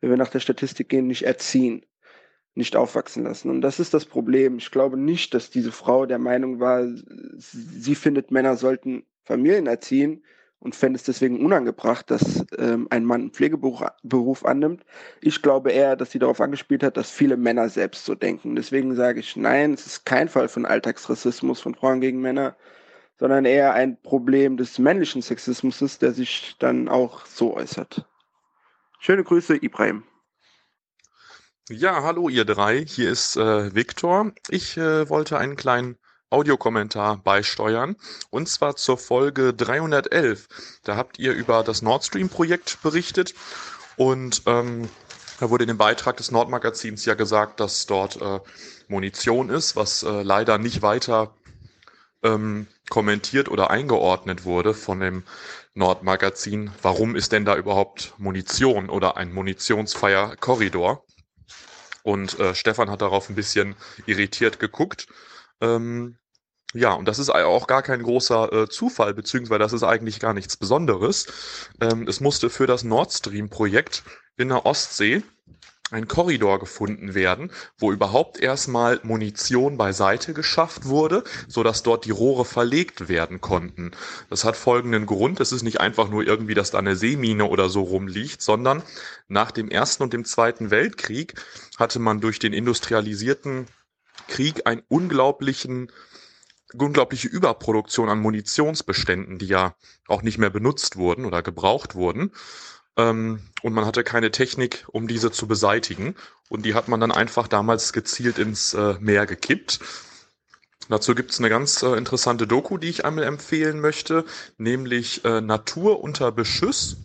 wenn 0.00 0.10
wir 0.10 0.16
nach 0.16 0.30
der 0.30 0.40
Statistik 0.40 0.88
gehen, 0.88 1.06
nicht 1.06 1.24
erziehen 1.24 1.84
nicht 2.56 2.74
aufwachsen 2.74 3.24
lassen. 3.24 3.50
Und 3.50 3.60
das 3.60 3.78
ist 3.78 3.94
das 3.94 4.06
Problem. 4.06 4.56
Ich 4.58 4.70
glaube 4.70 4.96
nicht, 4.96 5.34
dass 5.34 5.50
diese 5.50 5.72
Frau 5.72 6.06
der 6.06 6.18
Meinung 6.18 6.58
war, 6.58 6.86
sie 7.36 7.94
findet, 7.94 8.30
Männer 8.30 8.56
sollten 8.56 9.04
Familien 9.24 9.66
erziehen 9.66 10.24
und 10.58 10.74
fände 10.74 10.96
es 10.96 11.02
deswegen 11.02 11.44
unangebracht, 11.44 12.10
dass 12.10 12.46
ähm, 12.58 12.86
ein 12.90 13.04
Mann 13.04 13.20
einen 13.20 13.30
Pflegeberuf 13.30 13.84
Beruf 14.02 14.44
annimmt. 14.44 14.84
Ich 15.20 15.42
glaube 15.42 15.70
eher, 15.70 15.96
dass 15.96 16.12
sie 16.12 16.18
darauf 16.18 16.40
angespielt 16.40 16.82
hat, 16.82 16.96
dass 16.96 17.10
viele 17.10 17.36
Männer 17.36 17.68
selbst 17.68 18.06
so 18.06 18.14
denken. 18.14 18.56
Deswegen 18.56 18.94
sage 18.94 19.20
ich, 19.20 19.36
nein, 19.36 19.74
es 19.74 19.86
ist 19.86 20.06
kein 20.06 20.28
Fall 20.28 20.48
von 20.48 20.64
Alltagsrassismus 20.64 21.60
von 21.60 21.74
Frauen 21.74 22.00
gegen 22.00 22.22
Männer, 22.22 22.56
sondern 23.18 23.44
eher 23.44 23.74
ein 23.74 24.00
Problem 24.00 24.56
des 24.56 24.78
männlichen 24.78 25.20
Sexismus, 25.20 25.98
der 25.98 26.12
sich 26.12 26.56
dann 26.58 26.88
auch 26.88 27.26
so 27.26 27.54
äußert. 27.54 28.06
Schöne 28.98 29.24
Grüße, 29.24 29.56
Ibrahim. 29.62 30.04
Ja, 31.68 32.02
hallo 32.04 32.28
ihr 32.28 32.44
drei, 32.44 32.84
hier 32.86 33.10
ist 33.10 33.36
äh, 33.36 33.74
Viktor. 33.74 34.32
Ich 34.50 34.76
äh, 34.76 35.08
wollte 35.08 35.38
einen 35.38 35.56
kleinen 35.56 35.96
Audiokommentar 36.30 37.18
beisteuern 37.18 37.96
und 38.30 38.48
zwar 38.48 38.76
zur 38.76 38.98
Folge 38.98 39.52
311. 39.52 40.46
Da 40.84 40.96
habt 40.96 41.18
ihr 41.18 41.32
über 41.34 41.64
das 41.64 41.82
Nord 41.82 42.04
Stream 42.04 42.28
Projekt 42.28 42.78
berichtet 42.82 43.34
und 43.96 44.42
ähm, 44.46 44.88
Da 45.40 45.50
wurde 45.50 45.64
in 45.64 45.68
dem 45.68 45.78
Beitrag 45.78 46.18
des 46.18 46.30
Nordmagazins 46.32 47.04
ja 47.06 47.14
gesagt, 47.14 47.60
dass 47.60 47.86
dort 47.86 48.20
äh, 48.22 48.40
Munition 48.88 49.50
ist, 49.50 49.76
was 49.76 50.02
äh, 50.04 50.22
leider 50.22 50.58
nicht 50.58 50.82
weiter 50.82 51.34
ähm, 52.24 52.68
kommentiert 52.90 53.48
oder 53.50 53.70
eingeordnet 53.70 54.44
wurde 54.44 54.74
von 54.74 55.00
dem 55.00 55.24
Nordmagazin. 55.74 56.72
Warum 56.82 57.16
ist 57.16 57.32
denn 57.32 57.46
da 57.46 57.56
überhaupt 57.56 58.14
Munition 58.18 58.90
oder 58.90 59.16
ein 59.16 59.32
munitionsfreier 59.34 60.36
Korridor? 60.36 61.05
Und 62.06 62.38
äh, 62.38 62.54
Stefan 62.54 62.88
hat 62.88 63.02
darauf 63.02 63.28
ein 63.28 63.34
bisschen 63.34 63.74
irritiert 64.06 64.60
geguckt. 64.60 65.08
Ähm, 65.60 66.18
ja, 66.72 66.92
und 66.92 67.08
das 67.08 67.18
ist 67.18 67.30
auch 67.30 67.66
gar 67.66 67.82
kein 67.82 68.00
großer 68.00 68.52
äh, 68.52 68.68
Zufall, 68.68 69.12
beziehungsweise 69.12 69.58
das 69.58 69.72
ist 69.72 69.82
eigentlich 69.82 70.20
gar 70.20 70.32
nichts 70.32 70.56
Besonderes. 70.56 71.26
Ähm, 71.80 72.06
es 72.06 72.20
musste 72.20 72.48
für 72.48 72.68
das 72.68 72.84
Nord 72.84 73.12
Stream-Projekt 73.12 74.04
in 74.36 74.50
der 74.50 74.66
Ostsee 74.66 75.24
ein 75.90 76.08
Korridor 76.08 76.58
gefunden 76.58 77.14
werden, 77.14 77.52
wo 77.78 77.92
überhaupt 77.92 78.40
erstmal 78.40 79.00
Munition 79.04 79.76
beiseite 79.76 80.34
geschafft 80.34 80.86
wurde, 80.86 81.22
so 81.46 81.62
dass 81.62 81.82
dort 81.82 82.04
die 82.04 82.10
Rohre 82.10 82.44
verlegt 82.44 83.08
werden 83.08 83.40
konnten. 83.40 83.92
Das 84.28 84.44
hat 84.44 84.56
folgenden 84.56 85.06
Grund. 85.06 85.38
Es 85.40 85.52
ist 85.52 85.62
nicht 85.62 85.80
einfach 85.80 86.08
nur 86.08 86.26
irgendwie, 86.26 86.54
dass 86.54 86.72
da 86.72 86.78
eine 86.78 86.96
Seemine 86.96 87.44
oder 87.44 87.68
so 87.68 87.82
rumliegt, 87.82 88.42
sondern 88.42 88.82
nach 89.28 89.52
dem 89.52 89.68
Ersten 89.68 90.02
und 90.02 90.12
dem 90.12 90.24
Zweiten 90.24 90.70
Weltkrieg 90.70 91.34
hatte 91.78 91.98
man 91.98 92.20
durch 92.20 92.38
den 92.38 92.52
industrialisierten 92.52 93.66
Krieg 94.28 94.66
einen 94.66 94.82
unglaublichen 94.88 95.92
unglaubliche 96.74 97.28
Überproduktion 97.28 98.08
an 98.08 98.18
Munitionsbeständen, 98.18 99.38
die 99.38 99.46
ja 99.46 99.76
auch 100.08 100.22
nicht 100.22 100.38
mehr 100.38 100.50
benutzt 100.50 100.96
wurden 100.96 101.24
oder 101.24 101.42
gebraucht 101.42 101.94
wurden. 101.94 102.32
Ähm, 102.96 103.40
und 103.62 103.72
man 103.72 103.84
hatte 103.84 104.04
keine 104.04 104.30
Technik, 104.30 104.84
um 104.88 105.08
diese 105.08 105.30
zu 105.30 105.46
beseitigen. 105.46 106.14
Und 106.48 106.64
die 106.64 106.74
hat 106.74 106.88
man 106.88 107.00
dann 107.00 107.12
einfach 107.12 107.48
damals 107.48 107.92
gezielt 107.92 108.38
ins 108.38 108.74
äh, 108.74 108.94
Meer 109.00 109.26
gekippt. 109.26 109.80
Dazu 110.88 111.14
gibt 111.14 111.32
es 111.32 111.38
eine 111.38 111.48
ganz 111.48 111.82
äh, 111.82 111.96
interessante 111.96 112.46
Doku, 112.46 112.78
die 112.78 112.88
ich 112.88 113.04
einmal 113.04 113.24
empfehlen 113.24 113.80
möchte, 113.80 114.24
nämlich 114.56 115.24
äh, 115.24 115.40
Natur 115.40 116.00
unter 116.00 116.30
Beschuss, 116.30 116.98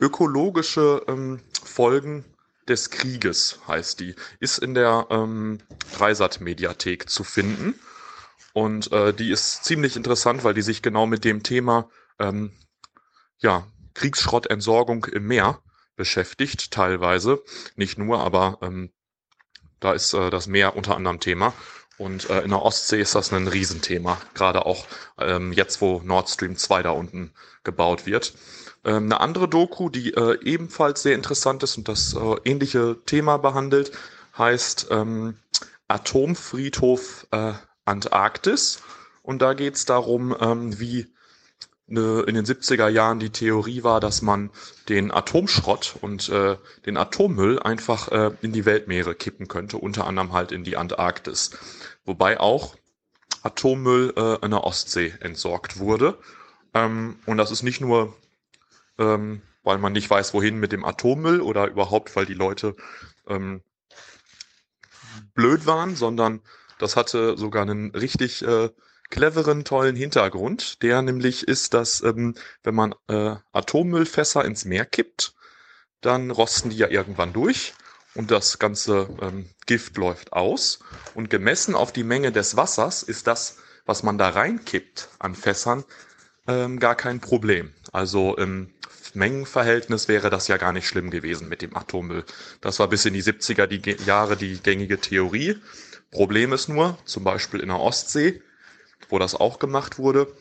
ökologische 0.00 1.02
ähm, 1.06 1.40
Folgen 1.62 2.24
des 2.68 2.90
Krieges 2.90 3.58
heißt 3.68 4.00
die, 4.00 4.14
ist 4.38 4.58
in 4.58 4.74
der 4.74 5.06
ähm, 5.10 5.58
Dreisat-Mediathek 5.98 7.10
zu 7.10 7.24
finden. 7.24 7.74
Und 8.52 8.90
äh, 8.92 9.12
die 9.12 9.30
ist 9.30 9.64
ziemlich 9.64 9.96
interessant, 9.96 10.44
weil 10.44 10.54
die 10.54 10.62
sich 10.62 10.80
genau 10.80 11.06
mit 11.06 11.24
dem 11.24 11.42
Thema 11.42 11.90
ähm, 12.18 12.52
ja, 13.38 13.66
Kriegsschrottentsorgung 13.94 15.04
im 15.06 15.26
Meer 15.26 15.60
beschäftigt, 15.96 16.70
teilweise. 16.70 17.42
Nicht 17.76 17.98
nur, 17.98 18.20
aber 18.20 18.58
ähm, 18.62 18.90
da 19.80 19.92
ist 19.92 20.14
äh, 20.14 20.30
das 20.30 20.46
Meer 20.46 20.76
unter 20.76 20.96
anderem 20.96 21.20
Thema. 21.20 21.52
Und 21.98 22.30
äh, 22.30 22.40
in 22.40 22.48
der 22.48 22.62
Ostsee 22.62 23.00
ist 23.00 23.14
das 23.14 23.30
ein 23.32 23.46
Riesenthema, 23.46 24.18
gerade 24.32 24.64
auch 24.64 24.86
ähm, 25.18 25.52
jetzt, 25.52 25.82
wo 25.82 26.00
Nord 26.02 26.30
Stream 26.30 26.56
2 26.56 26.82
da 26.82 26.90
unten 26.92 27.34
gebaut 27.62 28.06
wird. 28.06 28.32
Ähm, 28.84 29.04
eine 29.04 29.20
andere 29.20 29.48
Doku, 29.48 29.90
die 29.90 30.14
äh, 30.14 30.38
ebenfalls 30.42 31.02
sehr 31.02 31.14
interessant 31.14 31.62
ist 31.62 31.76
und 31.76 31.88
das 31.88 32.14
äh, 32.14 32.36
ähnliche 32.44 32.96
Thema 33.04 33.36
behandelt, 33.36 33.92
heißt 34.38 34.86
ähm, 34.90 35.36
Atomfriedhof 35.88 37.26
äh, 37.32 37.52
Antarktis. 37.84 38.80
Und 39.22 39.42
da 39.42 39.52
geht 39.52 39.74
es 39.74 39.84
darum, 39.84 40.34
ähm, 40.40 40.80
wie 40.80 41.12
Ne, 41.92 42.22
in 42.28 42.36
den 42.36 42.44
70er 42.44 42.86
Jahren 42.86 43.18
die 43.18 43.30
Theorie 43.30 43.82
war, 43.82 43.98
dass 43.98 44.22
man 44.22 44.50
den 44.88 45.10
Atomschrott 45.10 45.96
und 46.00 46.28
äh, 46.28 46.56
den 46.86 46.96
Atommüll 46.96 47.58
einfach 47.58 48.12
äh, 48.12 48.30
in 48.42 48.52
die 48.52 48.64
Weltmeere 48.64 49.16
kippen 49.16 49.48
könnte, 49.48 49.76
unter 49.76 50.06
anderem 50.06 50.32
halt 50.32 50.52
in 50.52 50.62
die 50.62 50.76
Antarktis. 50.76 51.50
Wobei 52.04 52.38
auch 52.38 52.76
Atommüll 53.42 54.12
äh, 54.16 54.44
in 54.44 54.52
der 54.52 54.62
Ostsee 54.62 55.14
entsorgt 55.18 55.80
wurde. 55.80 56.16
Ähm, 56.74 57.18
und 57.26 57.38
das 57.38 57.50
ist 57.50 57.64
nicht 57.64 57.80
nur, 57.80 58.16
ähm, 58.96 59.42
weil 59.64 59.78
man 59.78 59.92
nicht 59.92 60.08
weiß, 60.08 60.32
wohin 60.32 60.60
mit 60.60 60.70
dem 60.70 60.84
Atommüll 60.84 61.40
oder 61.40 61.66
überhaupt, 61.66 62.14
weil 62.14 62.24
die 62.24 62.34
Leute 62.34 62.76
ähm, 63.26 63.62
blöd 65.34 65.66
waren, 65.66 65.96
sondern 65.96 66.40
das 66.78 66.94
hatte 66.94 67.36
sogar 67.36 67.62
einen 67.62 67.90
richtig 67.96 68.42
äh, 68.42 68.70
cleveren, 69.10 69.64
tollen 69.64 69.96
Hintergrund, 69.96 70.82
der 70.82 71.02
nämlich 71.02 71.46
ist, 71.46 71.74
dass 71.74 72.02
ähm, 72.02 72.34
wenn 72.62 72.74
man 72.74 72.94
äh, 73.08 73.36
Atommüllfässer 73.52 74.44
ins 74.44 74.64
Meer 74.64 74.86
kippt, 74.86 75.34
dann 76.00 76.30
rosten 76.30 76.70
die 76.70 76.76
ja 76.76 76.88
irgendwann 76.88 77.32
durch 77.32 77.74
und 78.14 78.30
das 78.30 78.58
ganze 78.58 79.08
ähm, 79.20 79.48
Gift 79.66 79.96
läuft 79.96 80.32
aus. 80.32 80.80
Und 81.14 81.30
gemessen 81.30 81.74
auf 81.74 81.92
die 81.92 82.04
Menge 82.04 82.32
des 82.32 82.56
Wassers 82.56 83.02
ist 83.02 83.26
das, 83.26 83.58
was 83.84 84.02
man 84.02 84.18
da 84.18 84.30
reinkippt 84.30 85.08
an 85.18 85.34
Fässern, 85.34 85.84
ähm, 86.46 86.78
gar 86.78 86.94
kein 86.94 87.20
Problem. 87.20 87.72
Also 87.92 88.36
im 88.36 88.72
Mengenverhältnis 89.14 90.08
wäre 90.08 90.30
das 90.30 90.48
ja 90.48 90.56
gar 90.56 90.72
nicht 90.72 90.86
schlimm 90.86 91.10
gewesen 91.10 91.48
mit 91.48 91.62
dem 91.62 91.76
Atommüll. 91.76 92.24
Das 92.60 92.78
war 92.78 92.88
bis 92.88 93.04
in 93.04 93.14
die 93.14 93.22
70er 93.22 93.66
die 93.66 94.04
Jahre 94.04 94.36
die 94.36 94.60
gängige 94.60 94.98
Theorie. 94.98 95.56
Problem 96.10 96.52
ist 96.52 96.68
nur, 96.68 96.98
zum 97.04 97.24
Beispiel 97.24 97.60
in 97.60 97.68
der 97.68 97.78
Ostsee, 97.78 98.42
wo 99.08 99.18
das 99.18 99.34
auch 99.34 99.58
gemacht 99.58 99.98
wurde, 99.98 100.32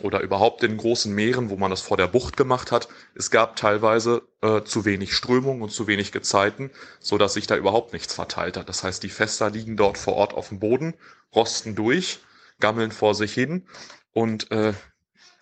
oder 0.00 0.20
überhaupt 0.20 0.62
in 0.64 0.76
großen 0.76 1.14
Meeren, 1.14 1.50
wo 1.50 1.56
man 1.56 1.70
das 1.70 1.80
vor 1.80 1.96
der 1.96 2.08
Bucht 2.08 2.36
gemacht 2.36 2.72
hat, 2.72 2.88
es 3.14 3.30
gab 3.30 3.56
teilweise 3.56 4.22
äh, 4.42 4.62
zu 4.62 4.84
wenig 4.84 5.14
Strömung 5.14 5.62
und 5.62 5.70
zu 5.70 5.86
wenig 5.86 6.10
Gezeiten, 6.10 6.70
so 6.98 7.16
dass 7.16 7.34
sich 7.34 7.46
da 7.46 7.56
überhaupt 7.56 7.92
nichts 7.92 8.12
verteilt 8.12 8.56
hat. 8.56 8.68
Das 8.68 8.82
heißt, 8.82 9.02
die 9.02 9.08
Fässer 9.08 9.50
liegen 9.50 9.76
dort 9.76 9.98
vor 9.98 10.14
Ort 10.14 10.34
auf 10.34 10.48
dem 10.48 10.58
Boden, 10.58 10.94
rosten 11.34 11.74
durch, 11.74 12.20
gammeln 12.60 12.90
vor 12.90 13.14
sich 13.14 13.32
hin 13.32 13.66
und 14.12 14.50
äh, 14.50 14.74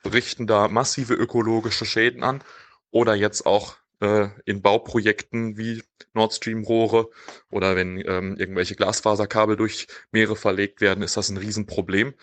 richten 0.05 0.47
da 0.47 0.69
massive 0.69 1.15
ökologische 1.15 1.87
Schäden 1.87 2.23
an 2.23 2.43
oder 2.91 3.15
jetzt 3.15 3.47
auch 3.47 3.77
äh, 4.03 4.29
in 4.45 4.61
Bauprojekten 4.61 5.57
wie 5.57 5.83
Nord 6.13 6.35
Stream 6.35 6.65
Rohre 6.65 7.09
oder 7.51 7.77
wenn 7.77 7.99
ähm, 7.99 8.37
irgendwelche 8.37 8.75
Glasfaserkabel 8.75 9.57
durch 9.57 9.87
Meere 10.11 10.37
verlegt 10.37 10.81
werden, 10.81 11.03
ist 11.03 11.17
das 11.17 11.31
ein 11.31 11.39
Riesenproblem. 11.39 12.15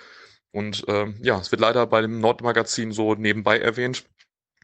Und 0.52 0.84
ähm, 0.88 1.16
ja, 1.22 1.40
es 1.40 1.52
wird 1.52 1.62
leider 1.62 1.88
bei 1.88 2.02
dem 2.02 2.20
Nordmagazin 2.20 2.92
so 2.92 3.16
nebenbei 3.16 3.60
erwähnt 3.60 4.06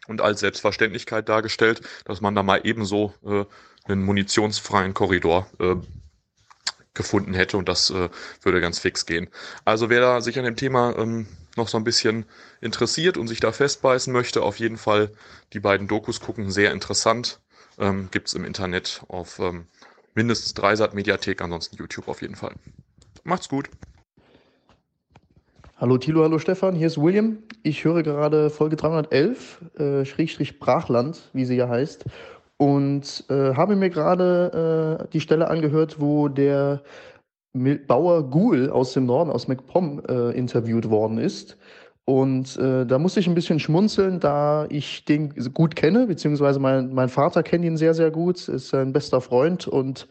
und 0.08 0.22
als 0.22 0.42
Selbstverständlichkeit 0.42 1.30
dargestellt, 1.30 1.82
dass 2.06 2.22
man 2.22 2.36
da 2.36 2.44
mal 2.44 2.62
ebenso 2.64 3.14
äh, 3.26 3.46
einen 3.86 4.04
munitionsfreien 4.04 4.94
Korridor 4.94 5.50
äh, 5.60 5.76
gefunden 6.96 7.34
hätte 7.34 7.58
und 7.58 7.70
das 7.70 7.90
äh, 7.92 8.10
würde 8.42 8.62
ganz 8.62 8.80
fix 8.80 9.06
gehen. 9.06 9.28
Also 9.64 9.90
wer 9.90 10.02
da 10.02 10.22
sich 10.22 10.40
an 10.40 10.46
dem 10.46 10.56
Thema 10.56 10.98
ähm, 10.98 11.28
noch 11.56 11.68
so 11.68 11.78
ein 11.78 11.84
bisschen 11.84 12.26
interessiert 12.62 13.18
und 13.18 13.28
sich 13.28 13.40
da 13.40 13.52
festbeißen 13.52 14.12
möchte, 14.12 14.42
auf 14.42 14.58
jeden 14.58 14.78
Fall 14.78 15.12
die 15.54 15.60
beiden 15.60 15.88
Dokus 15.88 16.20
gucken, 16.20 16.50
sehr 16.50 16.72
interessant. 16.72 17.40
Ähm, 17.78 18.10
Gibt 18.12 18.34
im 18.34 18.46
Internet 18.46 19.04
auf 19.10 19.40
ähm, 19.40 19.68
mindestens 20.16 20.54
Dreisat 20.54 20.94
Mediathek, 20.94 21.42
ansonsten 21.42 21.76
YouTube 21.76 22.08
auf 22.08 22.22
jeden 22.22 22.36
Fall. 22.36 22.56
Macht's 23.24 23.50
gut. 23.50 23.70
Hallo 25.78 25.98
Thilo, 25.98 26.24
hallo 26.24 26.40
Stefan, 26.40 26.74
hier 26.74 26.88
ist 26.88 26.98
William. 26.98 27.40
Ich 27.62 27.84
höre 27.84 28.02
gerade 28.02 28.50
Folge 28.50 28.78
311, 28.78 29.60
äh, 29.78 30.06
Schrägstrich 30.06 30.58
Brachland, 30.58 31.30
wie 31.34 31.44
sie 31.44 31.58
ja 31.58 31.68
heißt, 31.68 32.06
und 32.58 33.26
äh, 33.30 33.54
habe 33.54 33.76
mir 33.76 33.90
gerade 33.90 35.00
äh, 35.02 35.08
die 35.12 35.20
Stelle 35.20 35.50
angehört, 35.50 36.00
wo 36.00 36.28
der 36.30 36.82
Bauer 37.88 38.30
Ghoul 38.30 38.70
aus 38.70 38.94
dem 38.94 39.06
Norden, 39.06 39.30
aus 39.30 39.48
MacPom, 39.48 40.02
äh, 40.08 40.32
interviewt 40.32 40.90
worden 40.90 41.18
ist. 41.18 41.58
Und 42.06 42.58
äh, 42.58 42.86
da 42.86 43.00
musste 43.00 43.20
ich 43.20 43.28
ein 43.28 43.34
bisschen 43.34 43.60
schmunzeln, 43.60 44.20
da 44.20 44.68
ich 44.70 45.06
den 45.06 45.30
gut 45.54 45.76
kenne, 45.76 46.06
beziehungsweise 46.06 46.60
mein, 46.60 46.94
mein 46.94 47.10
Vater 47.10 47.42
kennt 47.42 47.66
ihn 47.66 47.78
sehr, 47.78 47.96
sehr 47.96 48.12
gut, 48.12 48.48
ist 48.48 48.70
sein 48.70 48.94
bester 48.94 49.22
Freund. 49.22 49.68
Und 49.68 50.08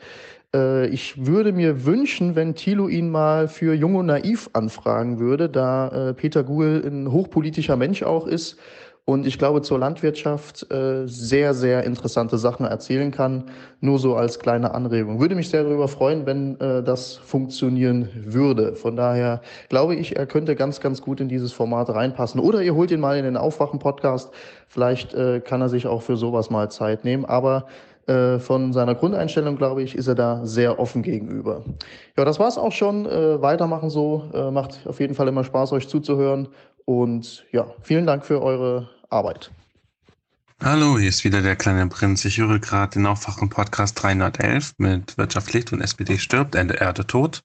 äh, 0.54 0.88
ich 0.88 1.26
würde 1.26 1.52
mir 1.52 1.84
wünschen, 1.84 2.34
wenn 2.34 2.56
Thilo 2.56 2.88
ihn 2.88 3.10
mal 3.10 3.46
für 3.46 3.74
Jung 3.74 3.94
und 3.94 4.06
Naiv 4.06 4.50
anfragen 4.54 5.20
würde, 5.20 5.48
da 5.48 6.08
äh, 6.08 6.14
Peter 6.14 6.42
Guhl 6.42 6.82
ein 6.84 7.12
hochpolitischer 7.12 7.76
Mensch 7.76 8.02
auch 8.02 8.26
ist 8.26 8.58
und 9.06 9.26
ich 9.26 9.38
glaube 9.38 9.60
zur 9.60 9.78
Landwirtschaft 9.78 10.70
äh, 10.72 11.06
sehr, 11.06 11.52
sehr 11.52 11.84
interessante 11.84 12.38
Sachen 12.38 12.64
erzählen 12.64 13.10
kann. 13.10 13.44
Nur 13.80 13.98
so 13.98 14.16
als 14.16 14.38
kleine 14.38 14.72
Anregung. 14.72 15.20
Würde 15.20 15.34
mich 15.34 15.50
sehr 15.50 15.62
darüber 15.62 15.88
freuen, 15.88 16.24
wenn 16.24 16.58
äh, 16.58 16.82
das 16.82 17.16
funktionieren 17.16 18.08
würde. 18.14 18.76
Von 18.76 18.96
daher 18.96 19.42
glaube 19.68 19.94
ich, 19.94 20.16
er 20.16 20.24
könnte 20.24 20.56
ganz, 20.56 20.80
ganz 20.80 21.02
gut 21.02 21.20
in 21.20 21.28
dieses 21.28 21.52
Format 21.52 21.90
reinpassen. 21.90 22.40
Oder 22.40 22.62
ihr 22.62 22.74
holt 22.74 22.90
ihn 22.90 23.00
mal 23.00 23.18
in 23.18 23.24
den 23.24 23.36
Aufwachen-Podcast. 23.36 24.30
Vielleicht 24.68 25.12
äh, 25.12 25.40
kann 25.40 25.60
er 25.60 25.68
sich 25.68 25.86
auch 25.86 26.00
für 26.00 26.16
sowas 26.16 26.48
mal 26.48 26.70
Zeit 26.70 27.04
nehmen. 27.04 27.26
Aber 27.26 27.66
äh, 28.06 28.38
von 28.38 28.72
seiner 28.72 28.94
Grundeinstellung, 28.94 29.56
glaube 29.56 29.82
ich, 29.82 29.94
ist 29.94 30.08
er 30.08 30.14
da 30.14 30.44
sehr 30.44 30.78
offen 30.78 31.02
gegenüber. 31.02 31.62
Ja, 32.16 32.24
das 32.24 32.38
war's 32.38 32.56
auch 32.56 32.72
schon. 32.72 33.06
Äh, 33.06 33.40
weitermachen 33.40 33.90
so. 33.90 34.24
Äh, 34.32 34.50
macht 34.50 34.86
auf 34.86 35.00
jeden 35.00 35.14
Fall 35.14 35.28
immer 35.28 35.44
Spaß, 35.44 35.72
euch 35.72 35.88
zuzuhören. 35.88 36.48
Und 36.84 37.44
ja, 37.52 37.66
vielen 37.82 38.06
Dank 38.06 38.26
für 38.26 38.42
eure 38.42 38.90
Arbeit. 39.08 39.50
Hallo, 40.62 40.98
hier 40.98 41.08
ist 41.08 41.24
wieder 41.24 41.42
der 41.42 41.56
kleine 41.56 41.86
Prinz. 41.88 42.24
Ich 42.24 42.38
höre 42.38 42.58
gerade 42.58 42.92
den 42.94 43.06
Aufwachen-Podcast 43.06 44.02
311 44.02 44.74
mit 44.78 45.18
Wirtschaft 45.18 45.52
Licht 45.52 45.72
und 45.72 45.80
SPD 45.80 46.18
stirbt, 46.18 46.54
Ende 46.54 46.74
Erde 46.74 47.06
tot. 47.06 47.42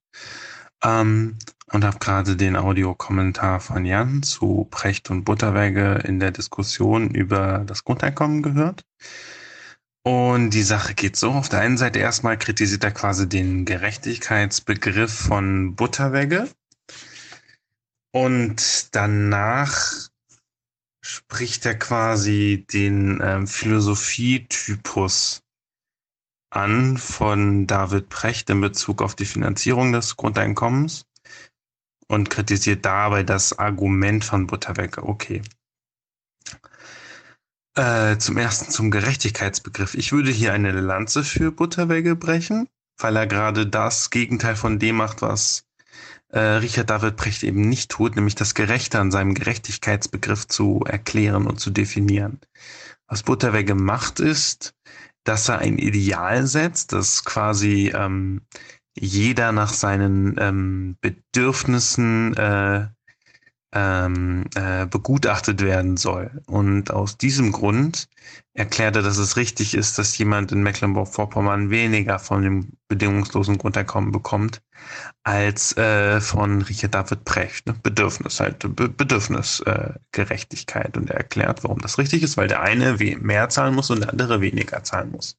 Ähm, 0.83 1.37
und 1.71 1.83
habe 1.83 1.99
gerade 1.99 2.35
den 2.35 2.55
Audiokommentar 2.55 3.59
von 3.59 3.85
Jan 3.85 4.23
zu 4.23 4.67
Precht 4.71 5.09
und 5.09 5.23
Butterwege 5.23 6.01
in 6.05 6.19
der 6.19 6.31
Diskussion 6.31 7.09
über 7.09 7.63
das 7.65 7.83
Grundeinkommen 7.83 8.41
gehört. 8.41 8.83
Und 10.03 10.51
die 10.51 10.63
Sache 10.63 10.93
geht 10.93 11.15
so. 11.15 11.31
Auf 11.31 11.49
der 11.49 11.59
einen 11.59 11.77
Seite 11.77 11.99
erstmal 11.99 12.37
kritisiert 12.37 12.83
er 12.83 12.91
quasi 12.91 13.27
den 13.27 13.65
Gerechtigkeitsbegriff 13.65 15.13
von 15.13 15.75
Butterwege. 15.75 16.47
Und 18.11 18.95
danach 18.95 20.09
spricht 21.01 21.65
er 21.65 21.77
quasi 21.77 22.65
den 22.71 23.19
ähm, 23.23 23.47
Philosophietypus 23.47 25.41
an 26.51 26.97
von 26.97 27.67
David 27.67 28.09
Precht 28.09 28.49
in 28.49 28.61
Bezug 28.61 29.01
auf 29.01 29.15
die 29.15 29.25
Finanzierung 29.25 29.93
des 29.93 30.17
Grundeinkommens 30.17 31.05
und 32.07 32.29
kritisiert 32.29 32.85
dabei 32.85 33.23
das 33.23 33.57
Argument 33.57 34.25
von 34.25 34.47
Butterwege. 34.47 35.03
Okay. 35.03 35.41
Äh, 37.75 38.17
zum 38.17 38.37
ersten 38.37 38.71
zum 38.71 38.89
Gerechtigkeitsbegriff. 38.89 39.93
Ich 39.93 40.11
würde 40.11 40.31
hier 40.31 40.53
eine 40.53 40.71
Lanze 40.71 41.23
für 41.23 41.51
Butterwege 41.51 42.15
brechen, 42.15 42.67
weil 42.97 43.15
er 43.15 43.27
gerade 43.27 43.67
das 43.67 44.09
Gegenteil 44.09 44.55
von 44.55 44.79
dem 44.79 44.97
macht, 44.97 45.21
was 45.21 45.68
äh, 46.29 46.39
Richard 46.39 46.89
David 46.89 47.15
Precht 47.15 47.43
eben 47.43 47.61
nicht 47.61 47.91
tut, 47.91 48.15
nämlich 48.15 48.35
das 48.35 48.53
Gerechte 48.53 48.99
an 48.99 49.11
seinem 49.11 49.33
Gerechtigkeitsbegriff 49.33 50.47
zu 50.47 50.83
erklären 50.85 51.47
und 51.47 51.59
zu 51.59 51.69
definieren. 51.71 52.39
Was 53.07 53.23
Butterwege 53.23 53.75
macht, 53.75 54.19
ist, 54.19 54.75
dass 55.23 55.49
er 55.49 55.59
ein 55.59 55.77
Ideal 55.77 56.45
setzt, 56.47 56.93
das 56.93 57.25
quasi 57.25 57.91
ähm, 57.95 58.41
jeder 58.95 59.51
nach 59.51 59.73
seinen 59.73 60.35
ähm, 60.39 60.97
Bedürfnissen 61.01 62.35
äh, 62.35 62.87
ähm, 63.71 64.45
äh, 64.55 64.85
begutachtet 64.85 65.61
werden 65.61 65.97
soll. 65.97 66.31
Und 66.47 66.91
aus 66.91 67.17
diesem 67.17 67.51
Grund 67.51 68.07
erklärt 68.53 68.95
er, 68.95 69.03
dass 69.03 69.17
es 69.17 69.37
richtig 69.37 69.75
ist, 69.75 69.97
dass 69.97 70.17
jemand 70.17 70.51
in 70.51 70.63
Mecklenburg-Vorpommern 70.63 71.69
weniger 71.69 72.19
von 72.19 72.41
dem 72.41 72.71
bedingungslosen 72.87 73.57
Grundeinkommen 73.57 74.11
bekommt, 74.11 74.61
als 75.23 75.77
äh, 75.77 76.19
von 76.19 76.61
Richard 76.63 76.95
David 76.95 77.23
Precht. 77.25 77.67
Ne? 77.67 77.75
Bedürfnis 77.83 78.39
halt, 78.39 78.59
Be 78.75 78.89
Bedürfnisgerechtigkeit. 78.89 80.95
Äh, 80.95 80.99
und 80.99 81.09
er 81.09 81.17
erklärt, 81.17 81.63
warum 81.63 81.79
das 81.79 81.97
richtig 81.99 82.23
ist, 82.23 82.37
weil 82.37 82.47
der 82.47 82.61
eine 82.61 82.97
mehr 83.21 83.49
zahlen 83.49 83.75
muss 83.75 83.91
und 83.91 84.01
der 84.01 84.09
andere 84.09 84.41
weniger 84.41 84.83
zahlen 84.83 85.11
muss. 85.11 85.37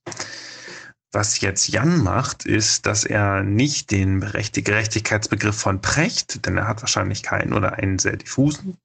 Was 1.13 1.41
jetzt 1.41 1.69
Jan 1.69 2.03
macht, 2.03 2.47
ist, 2.47 2.87
dass 2.87 3.05
er 3.05 3.43
nicht 3.43 3.91
den 3.91 4.21
Gerechtigkeitsbegriff 4.21 5.57
von 5.57 5.81
Precht, 5.81 6.47
denn 6.47 6.57
er 6.57 6.69
hat 6.69 6.83
wahrscheinlich 6.83 7.23
keinen 7.25 7.53
oder 7.53 7.75
einen 7.75 7.99
sehr 7.99 8.17
diffusen, 8.17 8.77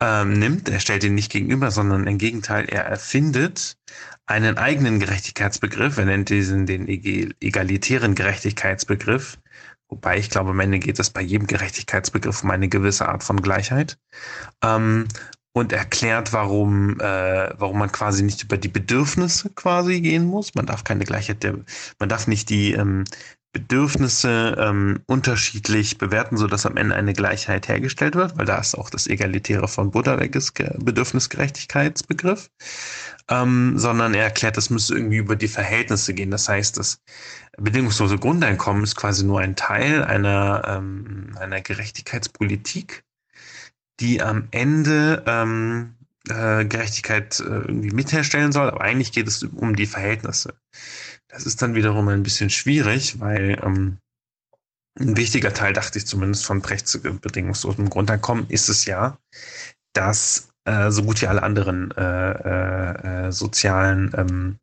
ähm, 0.00 0.34
nimmt. 0.34 0.68
Er 0.68 0.80
stellt 0.80 1.04
ihn 1.04 1.14
nicht 1.14 1.32
gegenüber, 1.32 1.70
sondern 1.70 2.06
im 2.06 2.18
Gegenteil, 2.18 2.66
er 2.66 2.84
erfindet 2.84 3.78
einen 4.26 4.58
eigenen 4.58 5.00
Gerechtigkeitsbegriff. 5.00 5.96
Er 5.96 6.04
nennt 6.04 6.28
diesen 6.28 6.66
den 6.66 6.86
egalitären 6.88 8.14
Gerechtigkeitsbegriff. 8.14 9.38
Wobei 9.88 10.18
ich 10.18 10.30
glaube, 10.30 10.50
am 10.50 10.60
Ende 10.60 10.80
geht 10.80 10.98
es 10.98 11.10
bei 11.10 11.22
jedem 11.22 11.46
Gerechtigkeitsbegriff 11.46 12.42
um 12.42 12.50
eine 12.50 12.68
gewisse 12.68 13.08
Art 13.08 13.22
von 13.22 13.40
Gleichheit. 13.40 13.98
Ähm, 14.62 15.06
und 15.56 15.72
erklärt, 15.72 16.34
warum, 16.34 17.00
äh, 17.00 17.48
warum 17.58 17.78
man 17.78 17.90
quasi 17.90 18.22
nicht 18.22 18.42
über 18.42 18.58
die 18.58 18.68
Bedürfnisse 18.68 19.48
quasi 19.54 20.02
gehen 20.02 20.26
muss. 20.26 20.54
Man 20.54 20.66
darf 20.66 20.84
keine 20.84 21.06
Gleichheit 21.06 21.42
der, 21.42 21.54
man 21.98 22.10
darf 22.10 22.26
nicht 22.26 22.50
die 22.50 22.72
ähm, 22.72 23.04
Bedürfnisse 23.54 24.54
ähm, 24.60 25.00
unterschiedlich 25.06 25.96
bewerten, 25.96 26.36
sodass 26.36 26.66
am 26.66 26.76
Ende 26.76 26.94
eine 26.94 27.14
Gleichheit 27.14 27.68
hergestellt 27.68 28.16
wird, 28.16 28.36
weil 28.36 28.44
da 28.44 28.58
ist 28.58 28.74
auch 28.76 28.90
das 28.90 29.06
Egalitäre 29.06 29.66
von 29.66 29.90
Buddha 29.90 30.16
ist, 30.16 30.52
Bedürfnisgerechtigkeitsbegriff, 30.78 32.50
ähm, 33.30 33.78
sondern 33.78 34.12
er 34.12 34.24
erklärt, 34.24 34.58
das 34.58 34.68
müsste 34.68 34.94
irgendwie 34.94 35.16
über 35.16 35.36
die 35.36 35.48
Verhältnisse 35.48 36.12
gehen. 36.12 36.30
Das 36.30 36.50
heißt, 36.50 36.76
das 36.76 37.00
bedingungslose 37.56 38.18
Grundeinkommen 38.18 38.84
ist 38.84 38.94
quasi 38.94 39.24
nur 39.24 39.40
ein 39.40 39.56
Teil 39.56 40.04
einer, 40.04 40.64
ähm, 40.66 41.34
einer 41.40 41.62
Gerechtigkeitspolitik, 41.62 43.05
die 44.00 44.22
am 44.22 44.48
Ende 44.50 45.22
ähm, 45.26 45.94
äh, 46.28 46.64
Gerechtigkeit 46.64 47.40
äh, 47.40 47.44
irgendwie 47.44 47.90
mitherstellen 47.90 48.52
soll, 48.52 48.68
aber 48.68 48.80
eigentlich 48.80 49.12
geht 49.12 49.28
es 49.28 49.42
um 49.42 49.76
die 49.76 49.86
Verhältnisse. 49.86 50.54
Das 51.28 51.46
ist 51.46 51.62
dann 51.62 51.74
wiederum 51.74 52.08
ein 52.08 52.22
bisschen 52.22 52.50
schwierig, 52.50 53.20
weil 53.20 53.58
ähm, 53.62 53.98
ein 54.98 55.16
wichtiger 55.16 55.52
Teil, 55.52 55.72
dachte 55.72 55.98
ich 55.98 56.06
zumindest, 56.06 56.46
von 56.46 56.62
Brechts 56.62 56.98
bedingungslosen 56.98 57.90
Grundeinkommen 57.90 58.48
ist 58.48 58.68
es 58.68 58.86
ja, 58.86 59.18
dass 59.92 60.48
äh, 60.64 60.90
so 60.90 61.02
gut 61.02 61.20
wie 61.20 61.26
alle 61.26 61.42
anderen 61.42 61.90
äh, 61.92 62.30
äh, 62.30 63.26
äh 63.26 63.32
sozialen 63.32 64.12
ähm, 64.16 64.58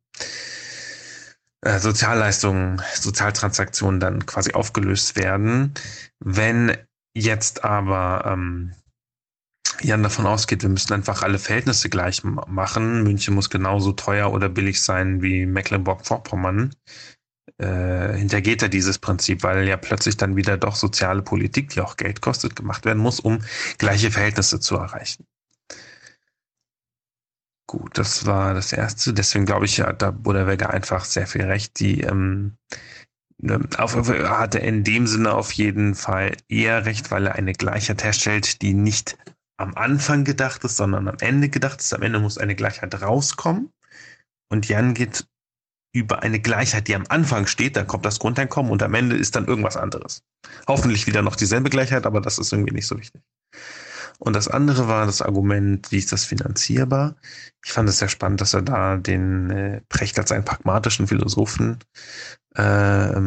äh, 1.61 1.79
Sozialleistungen, 1.79 2.81
Sozialtransaktionen 2.95 3.99
dann 3.99 4.25
quasi 4.25 4.53
aufgelöst 4.53 5.15
werden. 5.15 5.73
Wenn 6.19 6.75
jetzt 7.13 7.63
aber 7.63 8.25
ähm, 8.25 8.73
Jan 9.81 10.03
davon 10.03 10.25
ausgeht, 10.25 10.61
wir 10.61 10.69
müssen 10.69 10.93
einfach 10.93 11.23
alle 11.23 11.39
Verhältnisse 11.39 11.89
gleich 11.89 12.23
machen. 12.23 13.03
München 13.03 13.33
muss 13.33 13.49
genauso 13.49 13.91
teuer 13.91 14.31
oder 14.31 14.49
billig 14.49 14.81
sein 14.81 15.22
wie 15.22 15.45
Mecklenburg-Vorpommern. 15.45 16.73
Äh, 17.57 18.13
hintergeht 18.13 18.61
er 18.61 18.69
dieses 18.69 18.99
Prinzip, 18.99 19.43
weil 19.43 19.67
ja 19.67 19.77
plötzlich 19.77 20.17
dann 20.17 20.35
wieder 20.35 20.57
doch 20.57 20.75
soziale 20.75 21.22
Politik, 21.22 21.69
die 21.69 21.81
auch 21.81 21.97
Geld 21.97 22.22
kostet, 22.22 22.56
gemacht 22.56 22.85
werden 22.85 22.99
muss, 22.99 23.19
um 23.19 23.39
gleiche 23.77 24.11
Verhältnisse 24.11 24.59
zu 24.59 24.75
erreichen. 24.75 25.25
Gut, 27.67 27.97
das 27.97 28.25
war 28.25 28.53
das 28.53 28.73
Erste. 28.73 29.13
Deswegen 29.13 29.45
glaube 29.45 29.65
ich, 29.65 29.77
ja, 29.77 29.91
da 29.93 30.11
Buderwege 30.11 30.69
einfach 30.69 31.06
sehr 31.06 31.27
viel 31.27 31.43
recht. 31.43 31.79
Die 31.79 32.01
ähm, 32.01 32.57
ne, 33.38 33.59
auf, 33.77 33.95
hat 33.95 34.56
er 34.56 34.61
in 34.61 34.83
dem 34.83 35.07
Sinne 35.07 35.33
auf 35.33 35.51
jeden 35.53 35.95
Fall 35.95 36.35
eher 36.47 36.85
recht, 36.85 37.11
weil 37.11 37.27
er 37.27 37.35
eine 37.35 37.53
Gleichheit 37.53 38.03
herstellt, 38.03 38.61
die 38.61 38.73
nicht 38.73 39.17
am 39.57 39.75
Anfang 39.75 40.23
gedacht 40.23 40.63
ist, 40.63 40.77
sondern 40.77 41.07
am 41.07 41.17
Ende 41.19 41.49
gedacht 41.49 41.79
ist. 41.79 41.93
Am 41.93 42.01
Ende 42.01 42.19
muss 42.19 42.37
eine 42.37 42.55
Gleichheit 42.55 43.01
rauskommen. 43.01 43.71
Und 44.49 44.67
Jan 44.67 44.93
geht 44.93 45.25
über 45.93 46.23
eine 46.23 46.39
Gleichheit, 46.39 46.87
die 46.87 46.95
am 46.95 47.05
Anfang 47.09 47.45
steht, 47.45 47.75
dann 47.75 47.85
kommt 47.87 48.05
das 48.05 48.19
Grundeinkommen 48.19 48.71
und 48.71 48.81
am 48.81 48.95
Ende 48.95 49.15
ist 49.15 49.35
dann 49.35 49.45
irgendwas 49.45 49.77
anderes. 49.77 50.23
Hoffentlich 50.67 51.05
wieder 51.05 51.21
noch 51.21 51.35
dieselbe 51.35 51.69
Gleichheit, 51.69 52.07
aber 52.07 52.19
das 52.19 52.39
ist 52.39 52.51
irgendwie 52.51 52.73
nicht 52.73 52.87
so 52.87 52.97
wichtig. 52.97 53.21
Und 54.19 54.35
das 54.35 54.47
andere 54.47 54.87
war 54.87 55.05
das 55.05 55.21
Argument, 55.21 55.91
wie 55.91 55.97
ist 55.97 56.11
das 56.11 56.25
finanzierbar? 56.25 57.15
Ich 57.63 57.71
fand 57.71 57.89
es 57.89 57.99
sehr 57.99 58.09
spannend, 58.09 58.41
dass 58.41 58.53
er 58.53 58.61
da 58.61 58.97
den 58.97 59.49
äh, 59.49 59.81
Precht 59.89 60.17
als 60.17 60.31
einen 60.31 60.45
pragmatischen 60.45 61.07
Philosophen 61.07 61.79
äh, 62.55 63.09
äh, 63.09 63.21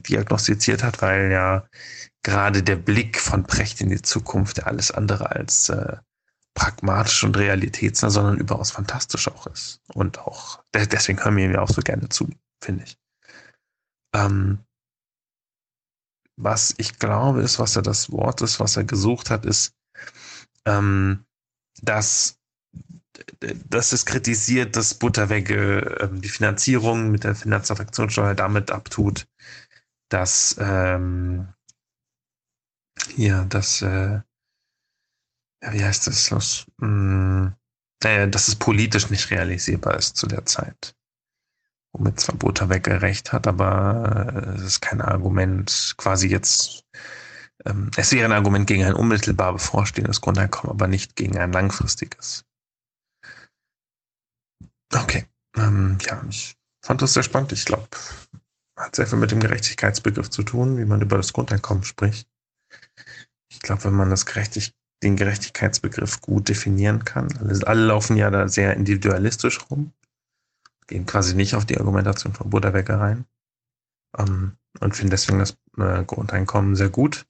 diagnostiziert 0.00 0.82
hat, 0.82 1.00
weil 1.00 1.30
ja 1.30 1.64
gerade 2.22 2.62
der 2.62 2.76
Blick 2.76 3.18
von 3.20 3.44
Precht 3.44 3.80
in 3.80 3.90
die 3.90 4.02
Zukunft, 4.02 4.58
der 4.58 4.66
alles 4.66 4.90
andere 4.90 5.30
als 5.30 5.68
äh, 5.68 5.96
pragmatisch 6.54 7.24
und 7.24 7.36
realitätsnah, 7.36 8.10
sondern 8.10 8.38
überaus 8.38 8.70
fantastisch 8.70 9.28
auch 9.28 9.46
ist. 9.46 9.80
Und 9.94 10.18
auch, 10.18 10.62
deswegen 10.74 11.22
hören 11.22 11.36
wir 11.36 11.44
ihm 11.44 11.52
ja 11.52 11.62
auch 11.62 11.70
so 11.70 11.82
gerne 11.82 12.08
zu, 12.08 12.28
finde 12.62 12.84
ich. 12.84 12.98
Ähm, 14.14 14.58
was 16.36 16.74
ich 16.78 16.98
glaube 16.98 17.42
ist, 17.42 17.58
was 17.58 17.76
er 17.76 17.82
das 17.82 18.10
Wort 18.10 18.42
ist, 18.42 18.60
was 18.60 18.76
er 18.76 18.84
gesucht 18.84 19.30
hat, 19.30 19.44
ist, 19.46 19.74
ähm, 20.66 21.24
dass 21.80 22.38
dass 23.68 23.92
es 23.92 24.06
kritisiert, 24.06 24.76
dass 24.76 24.94
Butterwege 24.94 25.98
ähm, 26.00 26.20
die 26.20 26.28
Finanzierung 26.28 27.10
mit 27.10 27.24
der 27.24 27.34
Finanztransaktionssteuer 27.34 28.34
damit 28.34 28.70
abtut, 28.70 29.26
dass 30.08 30.56
ähm, 30.58 31.48
ja, 33.16 33.44
das, 33.44 33.82
äh, 33.82 34.20
ja, 35.62 35.72
wie 35.72 35.84
heißt 35.84 36.06
das? 36.06 36.30
Los? 36.30 36.66
Hm, 36.80 37.54
äh, 38.04 38.28
dass 38.28 38.48
es 38.48 38.56
politisch 38.56 39.10
nicht 39.10 39.30
realisierbar 39.30 39.96
ist 39.96 40.16
zu 40.16 40.26
der 40.26 40.44
Zeit. 40.46 40.94
Womit 41.92 42.20
zwar 42.20 42.36
Butterwege 42.36 43.02
recht 43.02 43.32
hat, 43.32 43.46
aber 43.46 44.32
äh, 44.34 44.56
es 44.56 44.62
ist 44.62 44.80
kein 44.80 45.00
Argument, 45.00 45.94
quasi 45.98 46.28
jetzt, 46.28 46.84
ähm, 47.66 47.90
es 47.96 48.12
wäre 48.12 48.24
ein 48.24 48.32
Argument 48.32 48.66
gegen 48.66 48.84
ein 48.84 48.94
unmittelbar 48.94 49.52
bevorstehendes 49.52 50.20
Grundeinkommen, 50.20 50.70
aber 50.72 50.88
nicht 50.88 51.16
gegen 51.16 51.38
ein 51.38 51.52
langfristiges. 51.52 52.44
Okay, 54.94 55.26
ähm, 55.56 55.98
ja, 56.02 56.22
ich 56.28 56.56
fand 56.84 57.02
das 57.02 57.12
sehr 57.12 57.22
spannend. 57.22 57.52
Ich 57.52 57.64
glaube, 57.64 57.88
hat 58.76 58.96
sehr 58.96 59.06
viel 59.06 59.18
mit 59.18 59.30
dem 59.30 59.40
Gerechtigkeitsbegriff 59.40 60.30
zu 60.30 60.42
tun, 60.42 60.78
wie 60.78 60.84
man 60.84 61.02
über 61.02 61.16
das 61.16 61.32
Grundeinkommen 61.32 61.84
spricht. 61.84 62.28
Ich 63.62 63.66
glaube, 63.66 63.84
wenn 63.84 63.94
man 63.94 64.10
das 64.10 64.26
Gerechtig 64.26 64.74
den 65.04 65.14
Gerechtigkeitsbegriff 65.14 66.20
gut 66.20 66.48
definieren 66.48 67.04
kann. 67.04 67.28
Alle, 67.38 67.66
alle 67.66 67.86
laufen 67.86 68.16
ja 68.16 68.28
da 68.30 68.48
sehr 68.48 68.74
individualistisch 68.74 69.60
rum, 69.70 69.92
gehen 70.88 71.06
quasi 71.06 71.36
nicht 71.36 71.54
auf 71.54 71.64
die 71.64 71.78
Argumentation 71.78 72.34
von 72.34 72.50
Butterbecker 72.50 72.98
rein 72.98 73.24
ähm, 74.18 74.56
und 74.80 74.96
finden 74.96 75.10
deswegen 75.10 75.38
das 75.38 75.56
äh, 75.78 76.04
Grundeinkommen 76.04 76.76
sehr 76.76 76.88
gut. 76.88 77.24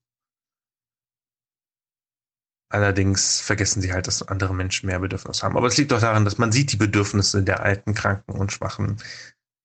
Allerdings 2.71 3.41
vergessen 3.41 3.83
sie 3.83 3.93
halt, 3.93 4.07
dass 4.07 4.23
andere 4.23 4.55
Menschen 4.55 4.87
mehr 4.87 4.99
Bedürfnisse 4.99 5.43
haben. 5.43 5.59
Aber 5.59 5.67
es 5.67 5.77
liegt 5.77 5.93
doch 5.93 6.01
daran, 6.01 6.25
dass 6.25 6.39
man 6.39 6.53
sieht 6.53 6.73
die 6.73 6.79
Bedürfnisse 6.79 7.43
der 7.43 7.61
Alten, 7.61 7.93
Kranken 7.93 8.33
und 8.33 8.53
Schwachen 8.53 8.97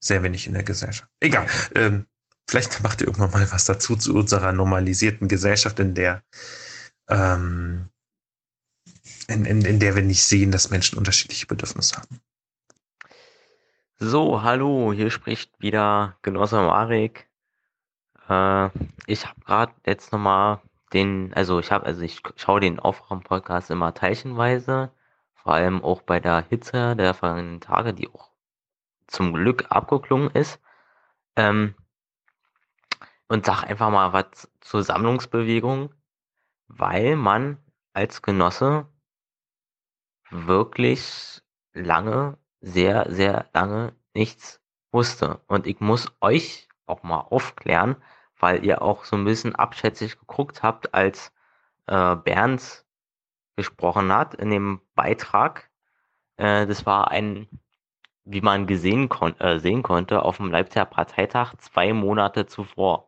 sehr 0.03 0.23
wenig 0.23 0.47
in 0.47 0.53
der 0.53 0.63
Gesellschaft. 0.63 1.09
Egal. 1.21 1.47
Ähm, 1.73 2.05
vielleicht 2.47 2.81
macht 2.83 3.01
ihr 3.01 3.07
irgendwann 3.07 3.31
mal 3.31 3.51
was 3.51 3.65
dazu 3.65 3.95
zu 3.95 4.15
unserer 4.15 4.51
normalisierten 4.51 5.27
Gesellschaft, 5.27 5.79
in 5.79 5.93
der 5.93 6.23
ähm, 7.09 7.89
in, 9.27 9.45
in, 9.45 9.61
in 9.61 9.79
der 9.79 9.95
wir 9.95 10.03
nicht 10.03 10.23
sehen, 10.23 10.51
dass 10.51 10.69
Menschen 10.69 10.97
unterschiedliche 10.97 11.47
Bedürfnisse 11.47 11.97
haben. 11.97 12.21
So, 13.99 14.43
hallo, 14.43 14.93
hier 14.93 15.09
spricht 15.09 15.59
wieder 15.59 16.17
Genosse 16.21 16.57
Marek. 16.57 17.27
Äh, 18.29 18.69
ich 19.05 19.25
habe 19.25 19.41
gerade 19.45 19.73
jetzt 19.85 20.11
nochmal 20.11 20.61
den, 20.93 21.33
also 21.33 21.59
ich 21.59 21.71
habe, 21.71 21.85
also 21.85 22.01
ich 22.01 22.21
schaue 22.35 22.59
den 22.59 22.79
Aufwachen-Podcast 22.79 23.71
immer 23.71 23.93
teilchenweise, 23.93 24.91
vor 25.33 25.53
allem 25.53 25.83
auch 25.83 26.01
bei 26.01 26.19
der 26.19 26.45
Hitze 26.47 26.95
der 26.95 27.13
vergangenen 27.13 27.59
Tage, 27.59 27.93
die 27.93 28.07
auch 28.07 28.29
zum 29.07 29.33
Glück 29.33 29.65
abgeklungen 29.69 30.29
ist. 30.31 30.59
Ähm, 31.35 31.73
und 33.27 33.45
sag 33.45 33.63
einfach 33.63 33.89
mal 33.89 34.13
was 34.13 34.49
zur 34.61 34.83
Sammlungsbewegung, 34.83 35.93
weil 36.67 37.15
man 37.15 37.57
als 37.93 38.21
Genosse 38.21 38.87
wirklich 40.29 41.41
lange, 41.73 42.37
sehr, 42.61 43.11
sehr 43.11 43.49
lange 43.53 43.95
nichts 44.13 44.61
wusste. 44.91 45.41
Und 45.47 45.67
ich 45.67 45.79
muss 45.79 46.11
euch 46.21 46.67
auch 46.85 47.03
mal 47.03 47.19
aufklären, 47.19 47.97
weil 48.39 48.65
ihr 48.65 48.81
auch 48.81 49.05
so 49.05 49.15
ein 49.15 49.25
bisschen 49.25 49.55
abschätzig 49.55 50.19
geguckt 50.19 50.63
habt, 50.63 50.93
als 50.93 51.31
äh, 51.87 52.15
Bernd 52.15 52.85
gesprochen 53.55 54.13
hat 54.13 54.35
in 54.35 54.49
dem 54.49 54.81
Beitrag. 54.95 55.69
Äh, 56.37 56.67
das 56.67 56.85
war 56.85 57.11
ein, 57.11 57.47
wie 58.25 58.41
man 58.41 58.67
gesehen 58.67 59.09
kon 59.09 59.39
äh, 59.39 59.59
sehen 59.59 59.83
konnte, 59.83 60.23
auf 60.23 60.37
dem 60.37 60.51
Leipziger 60.51 60.85
Parteitag 60.85 61.55
zwei 61.59 61.93
Monate 61.93 62.45
zuvor. 62.45 63.06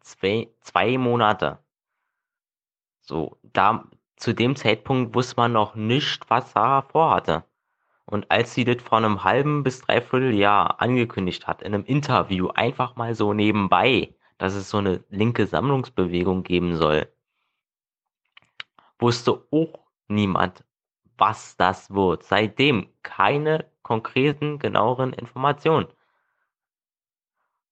Zwei, 0.00 0.48
zwei 0.60 0.98
Monate. 0.98 1.58
So, 3.00 3.38
da, 3.42 3.84
zu 4.16 4.34
dem 4.34 4.56
Zeitpunkt 4.56 5.14
wusste 5.14 5.36
man 5.36 5.52
noch 5.52 5.74
nicht, 5.74 6.28
was 6.30 6.52
Sarah 6.52 6.82
vorhatte. 6.82 7.44
Und 8.06 8.30
als 8.30 8.54
sie 8.54 8.64
das 8.64 8.82
vor 8.82 8.98
einem 8.98 9.24
halben 9.24 9.62
bis 9.62 9.80
dreiviertel 9.80 10.34
Jahr 10.34 10.80
angekündigt 10.80 11.46
hat, 11.46 11.62
in 11.62 11.74
einem 11.74 11.84
Interview, 11.84 12.48
einfach 12.48 12.96
mal 12.96 13.14
so 13.14 13.32
nebenbei, 13.32 14.14
dass 14.38 14.54
es 14.54 14.70
so 14.70 14.78
eine 14.78 15.04
linke 15.08 15.46
Sammlungsbewegung 15.46 16.42
geben 16.42 16.76
soll, 16.76 17.08
wusste 18.98 19.46
auch 19.50 19.78
niemand, 20.08 20.64
was 21.16 21.56
das 21.56 21.90
wird. 21.94 22.24
Seitdem 22.24 22.88
keine 23.02 23.70
konkreten, 23.82 24.58
genaueren 24.58 25.12
Informationen. 25.12 25.88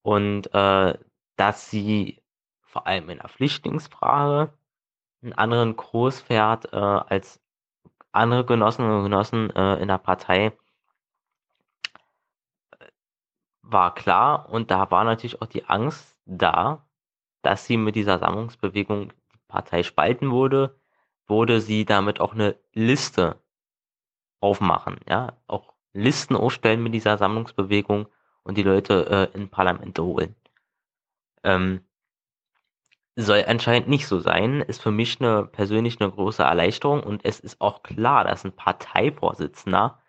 Und 0.03 0.53
äh, 0.55 0.99
dass 1.43 1.69
sie 1.69 2.23
vor 2.63 2.87
allem 2.87 3.11
in 3.11 3.19
der 3.19 3.29
Flüchtlingsfrage 3.29 4.53
einen 5.23 5.33
anderen 5.33 5.75
Kurs 5.75 6.21
fährt 6.21 6.73
äh, 6.73 6.77
als 6.77 7.41
andere 8.13 8.45
Genossinnen 8.45 8.93
und 8.93 9.03
Genossen 9.03 9.51
äh, 9.51 9.75
in 9.83 9.89
der 9.89 9.99
Partei, 9.99 10.53
war 13.61 13.93
klar. 13.93 14.51
Und 14.51 14.71
da 14.71 14.89
war 14.93 15.03
natürlich 15.03 15.43
auch 15.43 15.49
die 15.49 15.65
Angst 15.65 16.17
da, 16.27 16.87
dass 17.43 17.67
sie 17.67 17.77
mit 17.77 17.97
dieser 17.97 18.21
Sammlungsbewegung 18.21 19.09
die 19.09 19.39
Partei 19.49 19.83
spalten 19.83 20.31
würde, 20.31 20.79
wurde 21.27 21.61
sie 21.61 21.85
damit 21.85 22.21
auch 22.21 22.35
eine 22.35 22.57
Liste 22.73 23.43
aufmachen, 24.39 25.01
ja, 25.09 25.33
auch 25.49 25.73
Listen 25.93 26.37
aufstellen 26.37 26.85
mit 26.85 26.95
dieser 26.95 27.19
Sammlungsbewegung 27.19 28.07
und 28.45 28.59
die 28.59 28.63
Leute 28.63 29.31
äh, 29.35 29.37
in 29.37 29.49
Parlamente 29.49 30.05
holen. 30.05 30.37
Ähm, 31.45 31.85
soll 33.17 33.45
anscheinend 33.47 33.89
nicht 33.89 34.07
so 34.07 34.21
sein, 34.21 34.63
ist 34.63 34.81
für 34.83 34.91
mich 34.91 35.21
eine 35.21 35.45
persönlich 35.45 36.01
eine 36.01 36.11
große 36.11 36.43
Erleichterung 36.43 37.03
und 37.03 37.25
es 37.25 37.41
ist 37.41 37.61
auch 37.61 37.83
klar, 37.83 38.25
dass 38.25 38.45
ein 38.45 38.57
Parteivorsitzender 38.57 40.01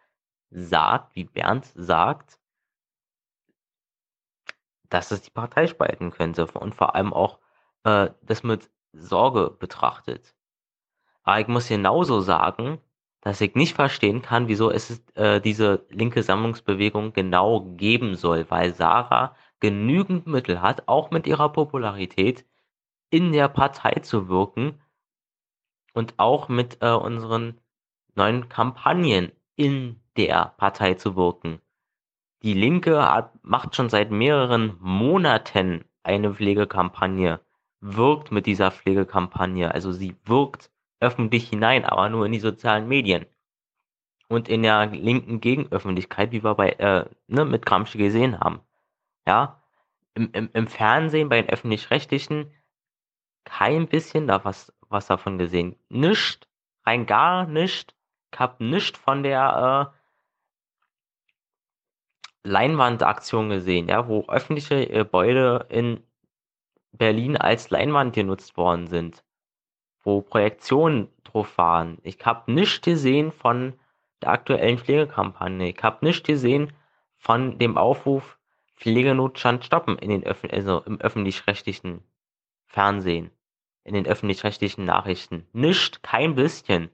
sagt, 0.52 1.16
wie 1.16 1.26
Bernd 1.26 1.66
sagt, 1.76 2.40
dass 4.90 5.12
es 5.12 5.22
die 5.22 5.32
Partei 5.32 5.68
spalten 5.68 6.12
könnte 6.12 6.46
und 6.46 6.76
vor 6.76 6.96
allem 6.96 7.14
auch 7.14 7.40
äh, 7.84 8.12
das 8.22 8.44
mit 8.44 8.70
Sorge 8.94 9.50
betrachtet. 9.50 10.36
Aber 11.24 11.40
ich 11.40 11.48
muss 11.48 11.68
genauso 11.68 12.22
sagen, 12.22 12.80
dass 13.22 13.42
ich 13.42 13.56
nicht 13.56 13.74
verstehen 13.74 14.22
kann, 14.22 14.48
wieso 14.48 14.70
es 14.70 15.02
äh, 15.16 15.42
diese 15.42 15.86
linke 15.90 16.24
Sammlungsbewegung 16.24 17.14
genau 17.14 17.62
geben 17.62 18.16
soll, 18.16 18.50
weil 18.50 18.74
Sarah 18.76 19.36
genügend 19.64 20.28
Mittel 20.28 20.62
hat, 20.62 20.90
auch 20.90 21.10
mit 21.10 21.26
ihrer 21.26 21.48
Popularität, 21.48 22.46
in 23.10 23.32
der 23.32 23.48
Partei 23.48 23.94
zu 24.02 24.28
wirken 24.28 24.82
und 25.94 26.16
auch 26.18 26.50
mit 26.50 26.80
äh, 26.82 26.92
unseren 26.92 27.62
neuen 28.14 28.50
Kampagnen 28.50 29.32
in 29.56 30.02
der 30.18 30.54
Partei 30.58 30.96
zu 30.96 31.16
wirken. 31.16 31.62
Die 32.42 32.54
Linke 32.54 33.10
hat, 33.10 33.42
macht 33.42 33.78
schon 33.78 33.88
seit 33.88 34.12
mehreren 34.12 34.76
Monaten 34.82 35.86
eine 36.04 36.34
Pflegekampagne, 36.34 37.40
wirkt 37.80 38.34
mit 38.34 38.46
dieser 38.48 38.70
Pflegekampagne, 38.70 39.74
also 39.74 39.94
sie 39.94 40.18
wirkt 40.26 40.72
öffentlich 41.00 41.48
hinein, 41.48 41.86
aber 41.86 42.10
nur 42.10 42.26
in 42.26 42.34
die 42.34 42.42
sozialen 42.42 42.90
Medien. 42.90 43.26
Und 44.28 44.50
in 44.50 44.62
der 44.62 44.88
linken 44.88 45.40
Gegenöffentlichkeit, 45.40 46.34
wie 46.34 46.44
wir 46.44 46.56
bei, 46.56 46.72
äh, 46.72 47.06
ne, 47.28 47.46
mit 47.46 47.66
Gramsci 47.66 47.98
gesehen 47.98 48.42
haben. 48.42 48.60
Ja, 49.28 49.64
im, 50.16 50.30
im, 50.34 50.50
im 50.54 50.68
Fernsehen, 50.68 51.30
bei 51.30 51.42
den 51.42 51.50
Öffentlich-Rechtlichen, 51.50 52.54
kein 53.46 53.88
bisschen 53.88 54.28
da 54.28 54.44
was, 54.44 54.74
was 54.90 55.08
davon 55.08 55.38
gesehen. 55.38 55.76
Nicht, 55.90 56.48
rein 56.86 57.06
gar 57.06 57.46
nicht. 57.46 57.96
Ich 58.32 58.40
hab 58.40 58.60
nicht 58.60 58.98
von 58.98 59.24
der 59.24 59.94
äh, 62.44 62.50
Leinwandaktion 62.50 63.50
gesehen, 63.50 63.88
ja, 63.88 64.08
wo 64.08 64.26
öffentliche 64.28 64.86
Gebäude 64.88 65.66
in 65.70 66.04
Berlin 66.92 67.38
als 67.38 67.70
Leinwand 67.70 68.14
genutzt 68.14 68.58
worden 68.58 68.88
sind, 68.88 69.24
wo 70.04 70.22
Projektionen 70.22 71.10
drauf 71.24 71.58
waren. 71.58 71.98
Ich 72.04 72.24
habe 72.26 72.52
nicht 72.52 72.84
gesehen 72.84 73.32
von 73.32 73.80
der 74.22 74.30
aktuellen 74.30 74.78
Pflegekampagne. 74.78 75.70
Ich 75.70 75.82
habe 75.82 76.06
nicht 76.06 76.26
gesehen 76.26 76.74
von 77.16 77.58
dem 77.58 77.78
Aufruf 77.78 78.38
Pflegenotstand 78.84 79.64
stoppen 79.64 79.98
in 79.98 80.10
den 80.10 80.26
Öff 80.26 80.44
also 80.52 80.82
im 80.82 81.00
öffentlich-rechtlichen 81.00 82.04
Fernsehen, 82.66 83.32
in 83.86 83.94
den 83.94 84.06
öffentlich-rechtlichen 84.06 84.84
Nachrichten. 84.84 85.48
Nicht, 85.54 86.04
kein 86.04 86.36
bisschen. 86.36 86.90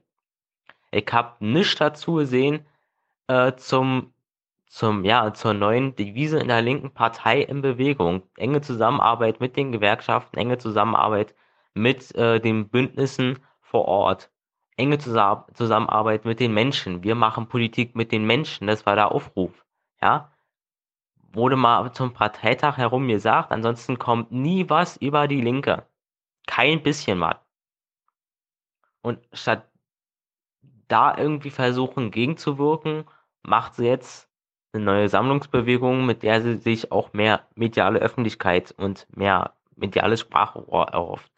Ich 0.92 1.08
habe 1.10 1.44
nicht 1.44 1.80
dazu 1.80 2.14
gesehen 2.14 2.64
äh, 3.26 3.56
zum, 3.56 4.14
zum, 4.68 5.04
ja, 5.04 5.34
zur 5.34 5.52
neuen 5.52 5.96
Devise 5.96 6.38
in 6.38 6.46
der 6.46 6.62
linken 6.62 6.92
Partei 6.92 7.40
in 7.40 7.60
Bewegung. 7.60 8.22
Enge 8.36 8.60
Zusammenarbeit 8.60 9.40
mit 9.40 9.56
den 9.56 9.72
Gewerkschaften, 9.72 10.38
enge 10.38 10.58
Zusammenarbeit 10.58 11.34
mit 11.74 12.14
äh, 12.14 12.38
den 12.38 12.68
Bündnissen 12.68 13.40
vor 13.62 13.86
Ort. 13.86 14.30
Enge 14.76 14.98
Zusammenarbeit 14.98 16.24
mit 16.24 16.38
den 16.38 16.54
Menschen. 16.54 17.02
Wir 17.02 17.16
machen 17.16 17.48
Politik 17.48 17.96
mit 17.96 18.12
den 18.12 18.24
Menschen. 18.26 18.68
Das 18.68 18.86
war 18.86 18.94
der 18.94 19.10
Aufruf. 19.10 19.64
Ja, 20.00 20.30
wurde 21.32 21.56
mal 21.56 21.92
zum 21.92 22.12
Parteitag 22.12 22.76
herum 22.76 23.08
gesagt, 23.08 23.52
ansonsten 23.52 23.98
kommt 23.98 24.32
nie 24.32 24.68
was 24.68 24.96
über 24.96 25.28
die 25.28 25.40
Linke. 25.40 25.86
Kein 26.46 26.82
bisschen 26.82 27.20
was. 27.20 27.36
Und 29.02 29.18
statt 29.32 29.70
da 30.88 31.16
irgendwie 31.16 31.50
versuchen 31.50 32.10
gegenzuwirken, 32.10 33.04
macht 33.42 33.74
sie 33.76 33.86
jetzt 33.86 34.28
eine 34.72 34.84
neue 34.84 35.08
Sammlungsbewegung, 35.08 36.06
mit 36.06 36.22
der 36.22 36.42
sie 36.42 36.56
sich 36.56 36.92
auch 36.92 37.12
mehr 37.12 37.46
mediale 37.54 38.00
Öffentlichkeit 38.00 38.72
und 38.76 39.06
mehr 39.16 39.54
mediales 39.76 40.20
Sprachrohr 40.20 40.88
erhofft. 40.88 41.32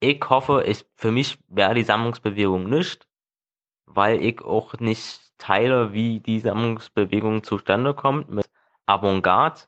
Ich 0.00 0.20
hoffe, 0.28 0.64
ich, 0.66 0.84
für 0.96 1.12
mich 1.12 1.38
wäre 1.48 1.74
die 1.74 1.84
Sammlungsbewegung 1.84 2.68
nicht, 2.68 3.06
weil 3.86 4.22
ich 4.22 4.42
auch 4.42 4.74
nicht 4.74 5.20
teile, 5.38 5.92
wie 5.92 6.20
die 6.20 6.40
Sammlungsbewegung 6.40 7.42
zustande 7.42 7.94
kommt 7.94 8.28
mit 8.30 8.48
Avantgarde 8.86 9.62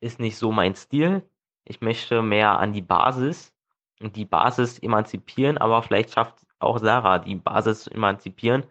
ist 0.00 0.20
nicht 0.20 0.36
so 0.36 0.52
mein 0.52 0.74
Stil. 0.74 1.28
Ich 1.64 1.80
möchte 1.80 2.22
mehr 2.22 2.58
an 2.58 2.72
die 2.72 2.82
Basis 2.82 3.52
und 4.00 4.16
die 4.16 4.24
Basis 4.24 4.78
emanzipieren, 4.78 5.58
aber 5.58 5.82
vielleicht 5.82 6.12
schafft 6.12 6.46
auch 6.58 6.78
Sarah, 6.78 7.18
die 7.18 7.34
Basis 7.36 7.84
zu 7.84 7.90
emanzipieren. 7.90 8.64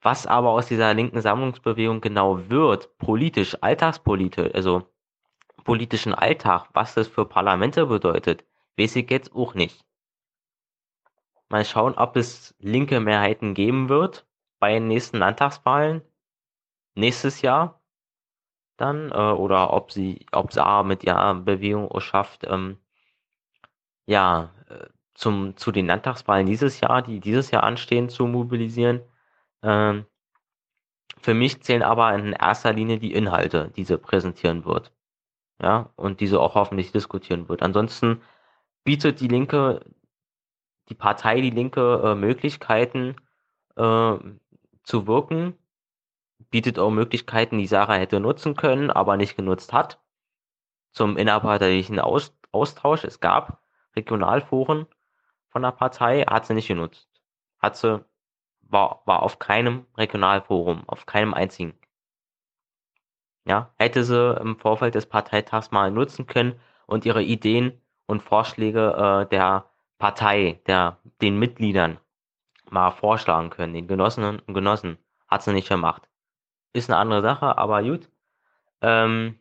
Was 0.00 0.26
aber 0.26 0.50
aus 0.50 0.66
dieser 0.66 0.92
linken 0.92 1.20
Sammlungsbewegung 1.20 2.00
genau 2.00 2.50
wird, 2.50 2.96
politisch, 2.98 3.56
alltagspolitisch, 3.62 4.54
also 4.54 4.86
politischen 5.64 6.14
Alltag, 6.14 6.68
was 6.74 6.94
das 6.94 7.08
für 7.08 7.24
Parlamente 7.24 7.86
bedeutet, 7.86 8.44
weiß 8.76 8.96
ich 8.96 9.10
jetzt 9.10 9.34
auch 9.34 9.54
nicht. 9.54 9.84
Mal 11.48 11.64
schauen, 11.64 11.94
ob 11.94 12.16
es 12.16 12.54
linke 12.58 13.00
Mehrheiten 13.00 13.54
geben 13.54 13.88
wird 13.88 14.26
bei 14.58 14.74
den 14.74 14.88
nächsten 14.88 15.18
Landtagswahlen 15.18 16.02
nächstes 16.94 17.42
Jahr 17.42 17.80
dann 18.76 19.10
äh, 19.10 19.14
oder 19.14 19.72
ob 19.72 19.92
sie, 19.92 20.26
ob 20.32 20.52
Sarah 20.52 20.82
mit 20.82 21.04
ihrer 21.04 21.34
Bewegung 21.34 21.88
schafft, 22.00 22.44
ähm, 22.48 22.78
ja, 24.06 24.50
äh, 24.68 24.86
zum, 25.14 25.56
zu 25.56 25.72
den 25.72 25.86
Landtagswahlen 25.86 26.46
dieses 26.46 26.80
Jahr, 26.80 27.02
die 27.02 27.20
dieses 27.20 27.50
Jahr 27.50 27.62
anstehen, 27.62 28.08
zu 28.08 28.26
mobilisieren. 28.26 29.00
Ähm, 29.62 30.06
für 31.18 31.34
mich 31.34 31.62
zählen 31.62 31.82
aber 31.82 32.14
in 32.14 32.32
erster 32.32 32.72
Linie 32.72 32.98
die 32.98 33.14
Inhalte, 33.14 33.70
die 33.76 33.84
sie 33.84 33.98
präsentieren 33.98 34.64
wird. 34.64 34.92
Ja, 35.62 35.90
und 35.96 36.20
diese 36.20 36.40
auch 36.40 36.54
hoffentlich 36.54 36.92
diskutieren 36.92 37.48
wird. 37.48 37.62
Ansonsten 37.62 38.22
bietet 38.84 39.20
die 39.20 39.28
Linke, 39.28 39.80
die 40.88 40.94
Partei 40.94 41.40
Die 41.40 41.50
Linke 41.50 42.02
äh, 42.04 42.14
Möglichkeiten 42.14 43.16
äh, 43.76 44.16
zu 44.82 45.06
wirken, 45.06 45.56
bietet 46.54 46.78
auch 46.78 46.90
Möglichkeiten, 46.90 47.58
die 47.58 47.66
Sarah 47.66 47.94
hätte 47.94 48.20
nutzen 48.20 48.54
können, 48.54 48.88
aber 48.88 49.16
nicht 49.16 49.34
genutzt 49.34 49.72
hat. 49.72 50.00
Zum 50.92 51.16
innerparteilichen 51.16 51.98
Aus 51.98 52.32
Austausch. 52.52 53.02
Es 53.02 53.18
gab 53.18 53.60
Regionalforen 53.96 54.86
von 55.48 55.62
der 55.62 55.72
Partei, 55.72 56.22
hat 56.22 56.46
sie 56.46 56.54
nicht 56.54 56.68
genutzt. 56.68 57.08
Hat 57.58 57.76
sie 57.76 58.04
war, 58.60 59.02
war 59.04 59.24
auf 59.24 59.40
keinem 59.40 59.86
Regionalforum, 59.96 60.88
auf 60.88 61.06
keinem 61.06 61.34
einzigen. 61.34 61.76
Ja, 63.44 63.74
hätte 63.74 64.04
sie 64.04 64.36
im 64.40 64.56
Vorfeld 64.56 64.94
des 64.94 65.06
Parteitags 65.06 65.72
mal 65.72 65.90
nutzen 65.90 66.28
können 66.28 66.60
und 66.86 67.04
ihre 67.04 67.24
Ideen 67.24 67.82
und 68.06 68.22
Vorschläge 68.22 69.24
äh, 69.24 69.28
der 69.28 69.72
Partei, 69.98 70.60
der, 70.68 70.98
den 71.20 71.36
Mitgliedern 71.36 71.98
mal 72.70 72.92
vorschlagen 72.92 73.50
können, 73.50 73.74
den 73.74 73.88
Genossinnen 73.88 74.38
und 74.38 74.54
Genossen. 74.54 74.98
Hat 75.26 75.42
sie 75.42 75.52
nicht 75.52 75.68
gemacht. 75.68 76.08
Ist 76.74 76.90
eine 76.90 76.98
andere 76.98 77.22
Sache, 77.22 77.56
aber 77.56 77.82
gut. 77.82 78.10
Ähm, 78.82 79.38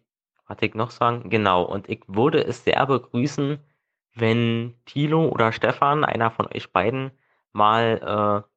was 0.48 0.58
ich 0.62 0.76
noch 0.76 0.92
sagen? 0.92 1.30
Genau, 1.30 1.64
und 1.64 1.90
ich 1.90 2.04
würde 2.08 2.44
es 2.46 2.64
sehr 2.64 2.86
begrüßen, 2.86 3.60
wenn 4.16 4.76
Thilo 4.86 5.28
oder 5.30 5.52
Stefan, 5.52 6.06
einer 6.06 6.32
von 6.32 6.48
euch 6.48 6.72
beiden, 6.72 7.12
mal 7.52 8.46
äh, 8.46 8.50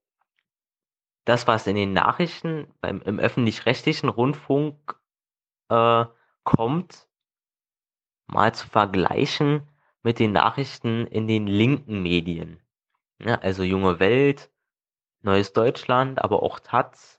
das, 1.24 1.46
was 1.46 1.66
in 1.66 1.76
den 1.76 1.92
Nachrichten 1.92 2.68
beim, 2.80 3.00
im 3.02 3.18
öffentlich-rechtlichen 3.18 4.08
Rundfunk 4.08 4.96
äh, 5.70 6.04
kommt, 6.44 7.08
mal 8.26 8.54
zu 8.54 8.68
vergleichen 8.68 9.68
mit 10.02 10.18
den 10.18 10.32
Nachrichten 10.32 11.06
in 11.06 11.26
den 11.26 11.46
linken 11.46 12.02
Medien. 12.02 12.60
Ja, 13.18 13.36
also 13.36 13.62
Junge 13.62 13.98
Welt, 14.00 14.50
Neues 15.22 15.52
Deutschland, 15.52 16.22
aber 16.22 16.42
auch 16.42 16.60
Taz. 16.60 17.15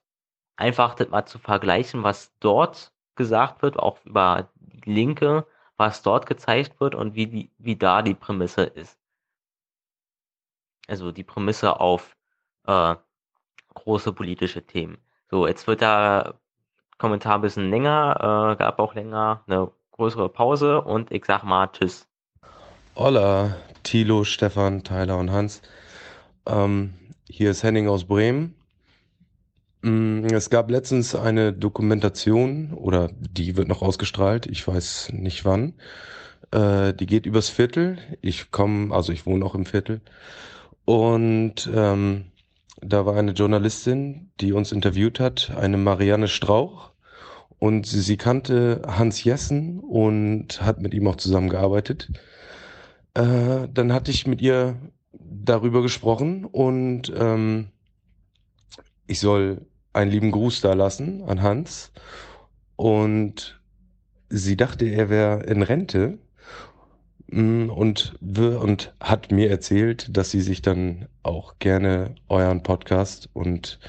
Einfach 0.57 0.95
das 0.95 1.09
mal 1.09 1.25
zu 1.25 1.39
vergleichen, 1.39 2.03
was 2.03 2.33
dort 2.39 2.91
gesagt 3.15 3.61
wird, 3.61 3.77
auch 3.77 4.03
über 4.05 4.49
die 4.55 4.91
Linke, 4.91 5.45
was 5.77 6.01
dort 6.01 6.25
gezeigt 6.25 6.79
wird 6.79 6.95
und 6.95 7.15
wie, 7.15 7.27
die, 7.27 7.51
wie 7.57 7.75
da 7.75 8.01
die 8.01 8.15
Prämisse 8.15 8.63
ist. 8.63 8.97
Also 10.87 11.11
die 11.11 11.23
Prämisse 11.23 11.79
auf 11.79 12.15
äh, 12.65 12.95
große 13.73 14.13
politische 14.13 14.65
Themen. 14.65 14.97
So, 15.29 15.47
jetzt 15.47 15.67
wird 15.67 15.81
der 15.81 16.35
Kommentar 16.97 17.35
ein 17.35 17.41
bisschen 17.41 17.69
länger, 17.69 18.53
äh, 18.53 18.55
gab 18.57 18.79
auch 18.79 18.95
länger 18.95 19.43
eine 19.47 19.71
größere 19.91 20.29
Pause 20.29 20.81
und 20.81 21.11
ich 21.11 21.25
sag 21.25 21.43
mal 21.43 21.67
Tschüss. 21.67 22.07
Hola, 22.95 23.57
Thilo, 23.83 24.23
Stefan, 24.23 24.83
Tyler 24.83 25.17
und 25.17 25.31
Hans. 25.31 25.61
Ähm, 26.47 26.93
hier 27.29 27.51
ist 27.51 27.61
Henning 27.61 27.87
aus 27.87 28.05
Bremen. 28.05 28.56
Mm, 29.81 30.25
es 30.25 30.49
gab 30.49 30.69
letztens 30.71 31.15
eine 31.15 31.53
Dokumentation, 31.53 32.73
oder 32.73 33.09
die 33.19 33.57
wird 33.57 33.67
noch 33.67 33.81
ausgestrahlt, 33.81 34.47
ich 34.47 34.67
weiß 34.67 35.13
nicht 35.13 35.45
wann. 35.45 35.73
Äh, 36.51 36.93
die 36.93 37.05
geht 37.05 37.25
übers 37.25 37.49
Viertel. 37.49 37.97
Ich 38.21 38.51
komme, 38.51 38.93
also 38.95 39.11
ich 39.13 39.25
wohne 39.25 39.45
auch 39.45 39.55
im 39.55 39.65
Viertel. 39.65 40.01
Und 40.85 41.69
ähm, 41.73 42.25
da 42.81 43.05
war 43.05 43.17
eine 43.17 43.31
Journalistin, 43.33 44.31
die 44.39 44.53
uns 44.53 44.71
interviewt 44.71 45.19
hat, 45.19 45.51
eine 45.55 45.77
Marianne 45.77 46.27
Strauch. 46.27 46.91
Und 47.59 47.87
sie, 47.87 48.01
sie 48.01 48.17
kannte 48.17 48.83
Hans 48.87 49.23
Jessen 49.23 49.79
und 49.79 50.61
hat 50.61 50.79
mit 50.81 50.93
ihm 50.93 51.07
auch 51.07 51.15
zusammengearbeitet. 51.17 52.09
Äh, 53.15 53.67
dann 53.73 53.93
hatte 53.93 54.11
ich 54.11 54.27
mit 54.27 54.41
ihr 54.41 54.77
darüber 55.13 55.81
gesprochen 55.81 56.45
und 56.45 57.11
ähm, 57.15 57.69
ich 59.07 59.19
soll 59.19 59.66
einen 59.97 60.11
lieben 60.11 60.31
Gruß 60.31 60.61
da 60.61 60.73
lassen 60.73 61.23
an 61.23 61.41
Hans. 61.41 61.91
Und 62.75 63.59
sie 64.29 64.55
dachte, 64.55 64.85
er 64.85 65.09
wäre 65.09 65.43
in 65.43 65.61
Rente 65.61 66.19
Mm, 67.31 67.69
und, 67.69 68.17
und 68.21 68.93
hat 68.99 69.31
mir 69.31 69.49
erzählt, 69.49 70.15
dass 70.15 70.31
sie 70.31 70.41
sich 70.41 70.61
dann 70.61 71.07
auch 71.23 71.59
gerne 71.59 72.15
euren 72.29 72.63
Podcast 72.63 73.29
und 73.33 73.79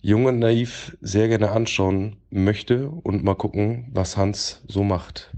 Jung 0.00 0.24
und 0.26 0.40
Naiv 0.40 0.96
sehr 1.00 1.28
gerne 1.28 1.52
anschauen 1.52 2.16
möchte 2.30 2.88
und 2.88 3.22
mal 3.22 3.36
gucken, 3.36 3.88
was 3.92 4.16
Hans 4.16 4.62
so 4.66 4.82
macht. 4.82 5.32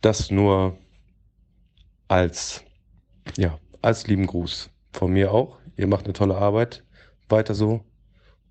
Das 0.00 0.30
nur 0.30 0.78
als, 2.08 2.64
ja, 3.36 3.58
als 3.82 4.06
lieben 4.06 4.26
Gruß 4.26 4.70
von 4.92 5.12
mir 5.12 5.32
auch. 5.32 5.58
Ihr 5.76 5.86
macht 5.86 6.06
eine 6.06 6.14
tolle 6.14 6.36
Arbeit. 6.36 6.82
Weiter 7.28 7.54
so. 7.54 7.84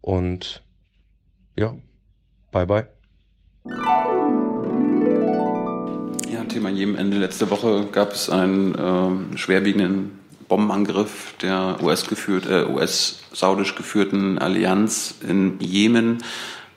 Und 0.01 0.63
ja, 1.59 1.75
bye 2.51 2.65
bye. 2.65 2.87
Thema 6.49 6.69
jedem 6.69 6.95
Ende. 6.95 7.17
Letzte 7.17 7.49
Woche 7.49 7.87
gab 7.91 8.11
es 8.11 8.29
einen 8.29 8.75
äh, 8.75 9.37
schwerwiegenden 9.37 10.19
Bombenangriff 10.49 11.35
der 11.41 11.77
US-geführt, 11.81 12.47
äh, 12.47 12.65
US-saudisch 12.65 13.75
geführten 13.75 14.39
Allianz 14.39 15.15
in 15.25 15.59
Jemen, 15.59 16.23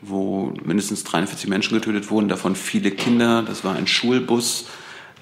wo 0.03 0.53
mindestens 0.63 1.05
43 1.05 1.49
Menschen 1.49 1.75
getötet 1.75 2.11
wurden, 2.11 2.29
davon 2.29 2.55
viele 2.55 2.91
Kinder. 2.91 3.43
Das 3.43 3.65
war 3.65 3.75
ein 3.75 3.87
Schulbus. 3.87 4.67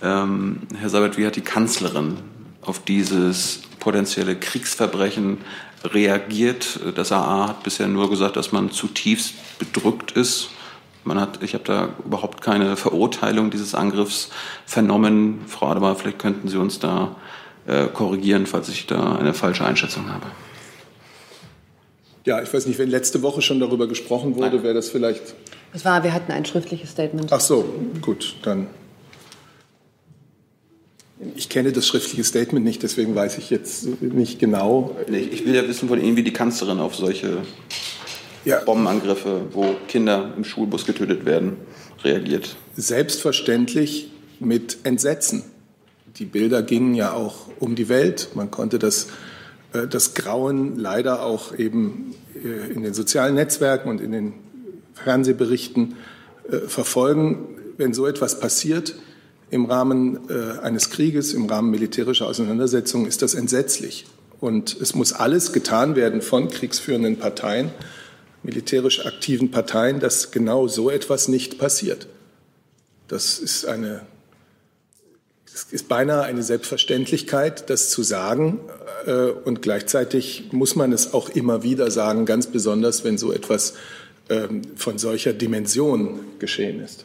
Ähm, 0.03 0.63
Herr 0.79 0.91
Sabat, 0.91 1.17
wie 1.17 1.27
hat 1.27 1.37
die 1.37 1.43
Kanzlerin 1.43 2.19
auf 2.61 2.85
dieses 2.85 3.63
potenzielle 3.79 4.37
Kriegsverbrechen 4.37 5.39
reagiert? 5.85 6.81
Das 6.95 7.13
AA 7.13 7.49
hat 7.49 7.63
bisher 7.63 7.89
nur 7.89 8.11
gesagt, 8.11 8.37
dass 8.37 8.53
man 8.53 8.71
zutiefst 8.71 9.35
bedrückt 9.59 10.13
ist 10.13 10.51
man 11.05 11.21
hat, 11.21 11.43
ich 11.43 11.55
habe 11.55 11.65
da 11.65 11.89
überhaupt 12.05 12.43
keine 12.43 12.77
Verurteilung 12.77 13.51
dieses 13.51 13.75
Angriffs 13.75 14.31
vernommen. 14.67 15.41
Frau 15.47 15.69
Adebar, 15.69 15.97
vielleicht 15.97 16.19
könnten 16.19 16.49
Sie 16.49 16.59
uns 16.59 16.79
da 16.79 17.17
äh, 17.67 17.87
korrigieren, 17.87 18.47
falls 18.47 18.69
ich 18.69 18.87
da 18.87 19.17
eine 19.17 19.33
falsche 19.33 19.65
Einschätzung 19.65 20.11
habe. 20.11 20.27
Ja, 22.27 22.43
ich 22.43 22.53
weiß 22.53 22.67
nicht, 22.67 22.79
wenn 22.79 22.91
letzte 22.91 23.23
Woche 23.23 23.41
schon 23.41 23.61
darüber 23.61 23.87
gesprochen 23.87 24.37
wurde, 24.37 24.63
wäre 24.63 24.75
das 24.75 24.91
vielleicht. 24.91 25.35
Es 25.73 25.85
war, 25.87 26.05
wir 26.05 26.13
hatten 26.13 26.33
ein 26.33 26.45
schriftliches 26.45 26.91
Statement. 26.91 27.33
Ach 27.33 27.41
so, 27.41 27.65
gut, 28.03 28.37
dann. 28.43 28.67
Ich 31.37 31.51
kenne 31.51 31.73
das 31.73 31.87
schriftliche 31.87 32.25
Statement 32.25 32.65
nicht, 32.65 32.83
deswegen 32.83 33.15
weiß 33.15 33.37
ich 33.37 33.51
jetzt 33.51 34.01
nicht 34.01 34.39
genau. 34.39 34.97
Ich 35.07 35.45
will 35.45 35.55
ja 35.55 35.69
wissen 35.69 35.89
von 35.89 36.03
Ihnen, 36.03 36.17
wie 36.17 36.23
die 36.23 36.33
Kanzlerin 36.33 36.79
auf 36.79 36.95
solche 36.95 37.43
ja. 38.47 38.61
Bombenangriffe, 38.61 39.43
wo 39.53 39.75
Kinder 39.87 40.33
im 40.37 40.45
Schulbus 40.45 40.87
getötet 40.87 41.27
werden, 41.27 41.59
reagiert? 42.03 42.57
Selbstverständlich 42.75 44.11
mit 44.39 44.79
Entsetzen. 44.85 45.45
Die 46.17 46.25
Bilder 46.25 46.63
gingen 46.63 46.95
ja 46.95 47.13
auch 47.13 47.49
um 47.59 47.75
die 47.75 47.91
Welt. 47.91 48.31
Man 48.35 48.51
konnte 48.51 48.79
das, 48.79 49.09
äh, 49.75 49.87
das 49.87 50.15
Grauen 50.15 50.79
leider 50.79 51.23
auch 51.23 51.57
eben 51.57 52.15
äh, 52.35 52.73
in 52.73 52.83
den 52.83 52.95
sozialen 52.95 53.35
Netzwerken 53.35 53.91
und 53.91 54.01
in 54.01 54.13
den 54.13 54.33
Fernsehberichten 54.95 55.97
äh, 56.51 56.57
verfolgen. 56.67 57.59
Wenn 57.77 57.93
so 57.93 58.07
etwas 58.07 58.41
passiert 58.41 58.95
im 59.51 59.65
Rahmen 59.65 60.31
eines 60.63 60.91
Krieges, 60.91 61.33
im 61.35 61.47
Rahmen 61.47 61.71
militärischer 61.71 62.27
Auseinandersetzungen, 62.27 63.07
ist 63.07 63.23
das 63.23 63.35
entsetzlich. 63.35 64.07
Und 64.41 64.77
es 64.81 64.95
muss 64.95 65.13
alles 65.13 65.53
getan 65.53 65.97
werden 65.97 66.23
von 66.23 66.49
kriegsführenden 66.49 67.19
Parteien, 67.19 67.71
militärisch 68.43 69.05
aktiven 69.05 69.51
Parteien, 69.51 70.01
dass 70.01 70.31
genau 70.31 70.67
so 70.67 70.89
etwas 70.89 71.29
nicht 71.29 71.59
passiert. 71.59 72.07
Das 73.09 73.39
ist 73.39 73.67
eine 73.67 74.03
Es 75.53 75.65
ist 75.73 75.89
beinahe 75.89 76.23
eine 76.23 76.43
Selbstverständlichkeit, 76.43 77.69
das 77.69 77.91
zu 77.91 78.03
sagen. 78.03 78.61
Äh, 79.05 79.31
und 79.45 79.63
gleichzeitig 79.63 80.45
muss 80.53 80.77
man 80.77 80.93
es 80.93 81.13
auch 81.13 81.29
immer 81.29 81.63
wieder 81.63 81.91
sagen, 81.91 82.25
ganz 82.25 82.47
besonders, 82.47 83.05
wenn 83.05 83.19
so 83.19 83.33
etwas 83.33 83.75
ähm, 84.29 84.63
von 84.77 84.99
solcher 84.99 85.33
Dimension 85.33 86.21
geschehen 86.39 86.81
ist. 86.81 87.05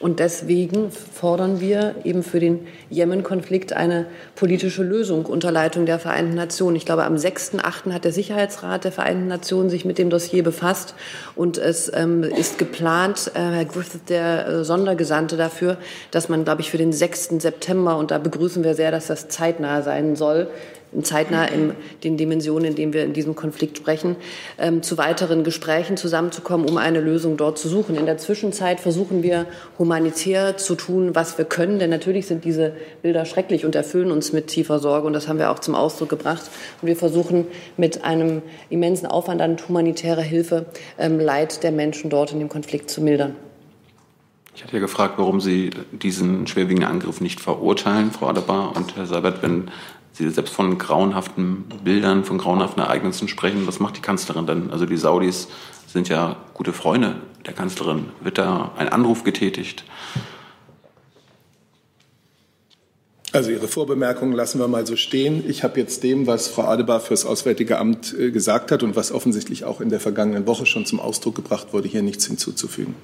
Und 0.00 0.20
deswegen 0.20 0.92
fordern 0.92 1.60
wir 1.60 1.96
eben 2.04 2.22
für 2.22 2.38
den 2.38 2.68
Jemen-Konflikt 2.88 3.72
eine 3.72 4.06
politische 4.36 4.84
Lösung 4.84 5.26
unter 5.26 5.50
Leitung 5.50 5.86
der 5.86 5.98
Vereinten 5.98 6.36
Nationen. 6.36 6.76
Ich 6.76 6.86
glaube, 6.86 7.02
am 7.02 7.16
6.8. 7.16 7.92
hat 7.92 8.04
der 8.04 8.12
Sicherheitsrat 8.12 8.84
der 8.84 8.92
Vereinten 8.92 9.26
Nationen 9.26 9.70
sich 9.70 9.84
mit 9.84 9.98
dem 9.98 10.08
Dossier 10.08 10.44
befasst 10.44 10.94
und 11.34 11.58
es 11.58 11.90
ähm, 11.92 12.22
ist 12.22 12.58
geplant, 12.58 13.32
äh, 13.34 13.40
Herr 13.40 13.64
Griffith, 13.64 14.02
der 14.08 14.46
äh, 14.46 14.64
Sondergesandte 14.64 15.36
dafür, 15.36 15.78
dass 16.12 16.28
man, 16.28 16.44
glaube 16.44 16.60
ich, 16.60 16.70
für 16.70 16.78
den 16.78 16.92
6. 16.92 17.40
September, 17.40 17.96
und 17.96 18.12
da 18.12 18.18
begrüßen 18.18 18.62
wir 18.62 18.74
sehr, 18.74 18.92
dass 18.92 19.08
das 19.08 19.28
zeitnah 19.28 19.82
sein 19.82 20.14
soll, 20.14 20.48
zeitnah 21.02 21.44
in 21.44 21.72
den 22.04 22.16
Dimensionen, 22.16 22.66
in 22.66 22.74
denen 22.74 22.92
wir 22.92 23.04
in 23.04 23.12
diesem 23.12 23.34
Konflikt 23.34 23.76
sprechen, 23.76 24.16
ähm, 24.58 24.82
zu 24.82 24.98
weiteren 24.98 25.44
Gesprächen 25.44 25.96
zusammenzukommen, 25.96 26.68
um 26.68 26.76
eine 26.76 27.00
Lösung 27.00 27.36
dort 27.36 27.58
zu 27.58 27.68
suchen. 27.68 27.96
In 27.96 28.06
der 28.06 28.18
Zwischenzeit 28.18 28.80
versuchen 28.80 29.22
wir 29.22 29.46
humanitär 29.78 30.56
zu 30.56 30.74
tun, 30.74 31.14
was 31.14 31.38
wir 31.38 31.44
können, 31.44 31.78
denn 31.78 31.90
natürlich 31.90 32.26
sind 32.26 32.44
diese 32.44 32.72
Bilder 33.02 33.24
schrecklich 33.24 33.64
und 33.64 33.74
erfüllen 33.74 34.10
uns 34.10 34.32
mit 34.32 34.48
tiefer 34.48 34.78
Sorge 34.78 35.06
und 35.06 35.12
das 35.12 35.28
haben 35.28 35.38
wir 35.38 35.50
auch 35.50 35.58
zum 35.58 35.74
Ausdruck 35.74 36.08
gebracht. 36.08 36.50
Und 36.80 36.88
wir 36.88 36.96
versuchen 36.96 37.46
mit 37.76 38.04
einem 38.04 38.42
immensen 38.70 39.06
Aufwand 39.06 39.40
an 39.40 39.56
humanitärer 39.68 40.22
Hilfe 40.22 40.66
ähm, 40.98 41.20
Leid 41.20 41.62
der 41.62 41.72
Menschen 41.72 42.10
dort 42.10 42.32
in 42.32 42.38
dem 42.38 42.48
Konflikt 42.48 42.90
zu 42.90 43.00
mildern. 43.00 43.36
Ich 44.58 44.64
hatte 44.64 44.74
ja 44.74 44.80
gefragt, 44.80 45.14
warum 45.18 45.40
Sie 45.40 45.70
diesen 45.92 46.48
schwerwiegenden 46.48 46.90
Angriff 46.90 47.20
nicht 47.20 47.38
verurteilen, 47.38 48.10
Frau 48.10 48.26
Adebar 48.26 48.74
und 48.74 48.96
Herr 48.96 49.06
Seibert, 49.06 49.40
wenn 49.40 49.70
Sie 50.18 50.28
selbst 50.30 50.52
von 50.52 50.78
grauenhaften 50.78 51.64
Bildern, 51.84 52.24
von 52.24 52.38
grauenhaften 52.38 52.82
Ereignissen 52.82 53.28
sprechen. 53.28 53.68
Was 53.68 53.78
macht 53.78 53.96
die 53.96 54.00
Kanzlerin 54.00 54.48
denn? 54.48 54.72
Also 54.72 54.84
die 54.84 54.96
Saudis 54.96 55.46
sind 55.86 56.08
ja 56.08 56.34
gute 56.54 56.72
Freunde 56.72 57.14
der 57.46 57.54
Kanzlerin. 57.54 58.06
Wird 58.20 58.36
da 58.36 58.72
ein 58.76 58.88
Anruf 58.88 59.22
getätigt? 59.22 59.84
Also 63.32 63.52
Ihre 63.52 63.68
Vorbemerkungen 63.68 64.32
lassen 64.32 64.58
wir 64.58 64.66
mal 64.66 64.88
so 64.88 64.96
stehen. 64.96 65.44
Ich 65.48 65.62
habe 65.62 65.78
jetzt 65.78 66.02
dem, 66.02 66.26
was 66.26 66.48
Frau 66.48 66.62
Adebar 66.62 66.98
fürs 66.98 67.24
Auswärtige 67.24 67.78
Amt 67.78 68.12
äh, 68.18 68.32
gesagt 68.32 68.72
hat 68.72 68.82
und 68.82 68.96
was 68.96 69.12
offensichtlich 69.12 69.64
auch 69.64 69.80
in 69.80 69.88
der 69.88 70.00
vergangenen 70.00 70.48
Woche 70.48 70.66
schon 70.66 70.84
zum 70.84 70.98
Ausdruck 70.98 71.36
gebracht 71.36 71.68
wurde, 71.72 71.86
hier 71.86 72.02
nichts 72.02 72.26
hinzuzufügen. 72.26 72.96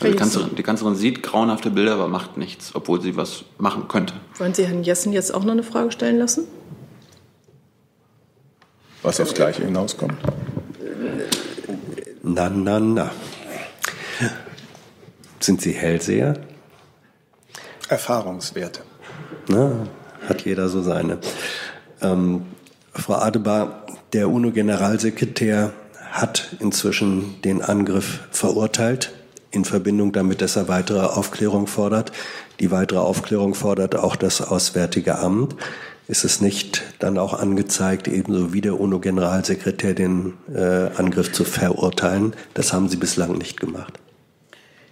Also 0.00 0.12
die, 0.12 0.16
Kanzlerin, 0.16 0.54
die 0.56 0.62
Kanzlerin 0.62 0.94
sieht 0.94 1.22
grauenhafte 1.22 1.70
Bilder, 1.70 1.94
aber 1.94 2.08
macht 2.08 2.36
nichts, 2.36 2.74
obwohl 2.74 3.02
sie 3.02 3.16
was 3.16 3.44
machen 3.58 3.88
könnte. 3.88 4.14
Wollen 4.38 4.54
Sie 4.54 4.66
Herrn 4.66 4.82
Jessen 4.82 5.12
jetzt 5.12 5.34
auch 5.34 5.44
noch 5.44 5.52
eine 5.52 5.62
Frage 5.62 5.92
stellen 5.92 6.18
lassen? 6.18 6.44
Was 9.02 9.20
aufs 9.20 9.34
Gleiche 9.34 9.64
hinauskommt. 9.64 10.16
Na, 12.22 12.48
na, 12.48 12.80
na. 12.80 13.10
Sind 15.40 15.60
Sie 15.60 15.72
Hellseher? 15.72 16.34
Erfahrungswerte. 17.88 18.82
Na, 19.48 19.86
hat 20.28 20.42
jeder 20.42 20.68
so 20.68 20.82
seine. 20.82 21.18
Ähm, 22.02 22.46
Frau 22.92 23.14
Adebar, 23.14 23.86
der 24.12 24.28
UNO-Generalsekretär 24.28 25.72
hat 26.10 26.56
inzwischen 26.60 27.40
den 27.42 27.62
Angriff 27.62 28.20
verurteilt 28.30 29.12
in 29.50 29.64
Verbindung 29.64 30.12
damit, 30.12 30.42
dass 30.42 30.56
er 30.56 30.68
weitere 30.68 31.00
Aufklärung 31.00 31.66
fordert. 31.66 32.12
Die 32.60 32.70
weitere 32.70 32.98
Aufklärung 32.98 33.54
fordert 33.54 33.96
auch 33.96 34.16
das 34.16 34.40
Auswärtige 34.40 35.18
Amt. 35.18 35.56
Ist 36.08 36.24
es 36.24 36.40
nicht 36.40 36.82
dann 36.98 37.18
auch 37.18 37.34
angezeigt, 37.34 38.08
ebenso 38.08 38.52
wie 38.52 38.60
der 38.60 38.80
UNO-Generalsekretär 38.80 39.94
den 39.94 40.34
äh, 40.52 40.90
Angriff 40.96 41.32
zu 41.32 41.44
verurteilen? 41.44 42.34
Das 42.54 42.72
haben 42.72 42.88
Sie 42.88 42.96
bislang 42.96 43.38
nicht 43.38 43.60
gemacht. 43.60 44.00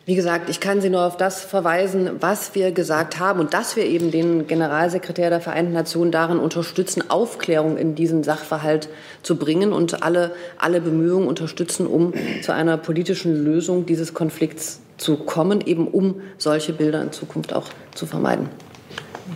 Wie 0.08 0.14
gesagt, 0.14 0.48
ich 0.48 0.58
kann 0.58 0.80
Sie 0.80 0.88
nur 0.88 1.02
auf 1.02 1.18
das 1.18 1.42
verweisen, 1.42 2.12
was 2.20 2.54
wir 2.54 2.72
gesagt 2.72 3.18
haben 3.18 3.40
und 3.40 3.52
dass 3.52 3.76
wir 3.76 3.84
eben 3.84 4.10
den 4.10 4.46
Generalsekretär 4.46 5.28
der 5.28 5.42
Vereinten 5.42 5.74
Nationen 5.74 6.10
darin 6.12 6.38
unterstützen, 6.38 7.10
Aufklärung 7.10 7.76
in 7.76 7.94
diesen 7.94 8.24
Sachverhalt 8.24 8.88
zu 9.22 9.36
bringen 9.36 9.70
und 9.70 10.02
alle, 10.02 10.32
alle 10.56 10.80
Bemühungen 10.80 11.28
unterstützen, 11.28 11.86
um 11.86 12.14
zu 12.40 12.54
einer 12.54 12.78
politischen 12.78 13.44
Lösung 13.44 13.84
dieses 13.84 14.14
Konflikts 14.14 14.80
zu 14.96 15.18
kommen, 15.18 15.60
eben 15.60 15.86
um 15.86 16.22
solche 16.38 16.72
Bilder 16.72 17.02
in 17.02 17.12
Zukunft 17.12 17.52
auch 17.52 17.66
zu 17.94 18.06
vermeiden. 18.06 18.48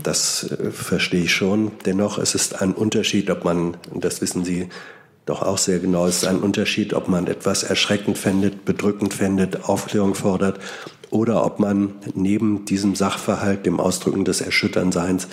Das 0.03 0.53
äh, 0.53 0.71
verstehe 0.71 1.25
ich 1.25 1.35
schon. 1.35 1.73
Dennoch 1.85 2.17
es 2.17 2.35
ist 2.35 2.63
ein 2.63 2.73
Unterschied, 2.73 3.29
ob 3.29 3.45
man, 3.45 3.77
das 3.95 4.23
wissen 4.23 4.43
Sie 4.43 4.71
doch 5.27 5.43
auch 5.43 5.59
sehr 5.59 5.79
genau. 5.79 6.07
Es 6.07 6.19
ist 6.19 6.25
ein 6.29 6.41
Unterschied, 6.41 6.95
ob 6.95 7.09
man 7.09 7.27
etwas 7.27 7.63
erschreckend 7.63 8.19
findet, 8.19 8.65
bedrückend 8.65 9.15
findet, 9.15 9.69
Aufklärung 9.69 10.15
fordert 10.15 10.59
oder 11.11 11.45
ob 11.45 11.59
man 11.59 11.95
neben 12.15 12.65
diesem 12.65 12.95
Sachverhalt, 12.95 13.67
dem 13.67 13.79
Ausdrücken 13.79 14.25
des 14.25 14.41
Erschütternseins, 14.41 15.29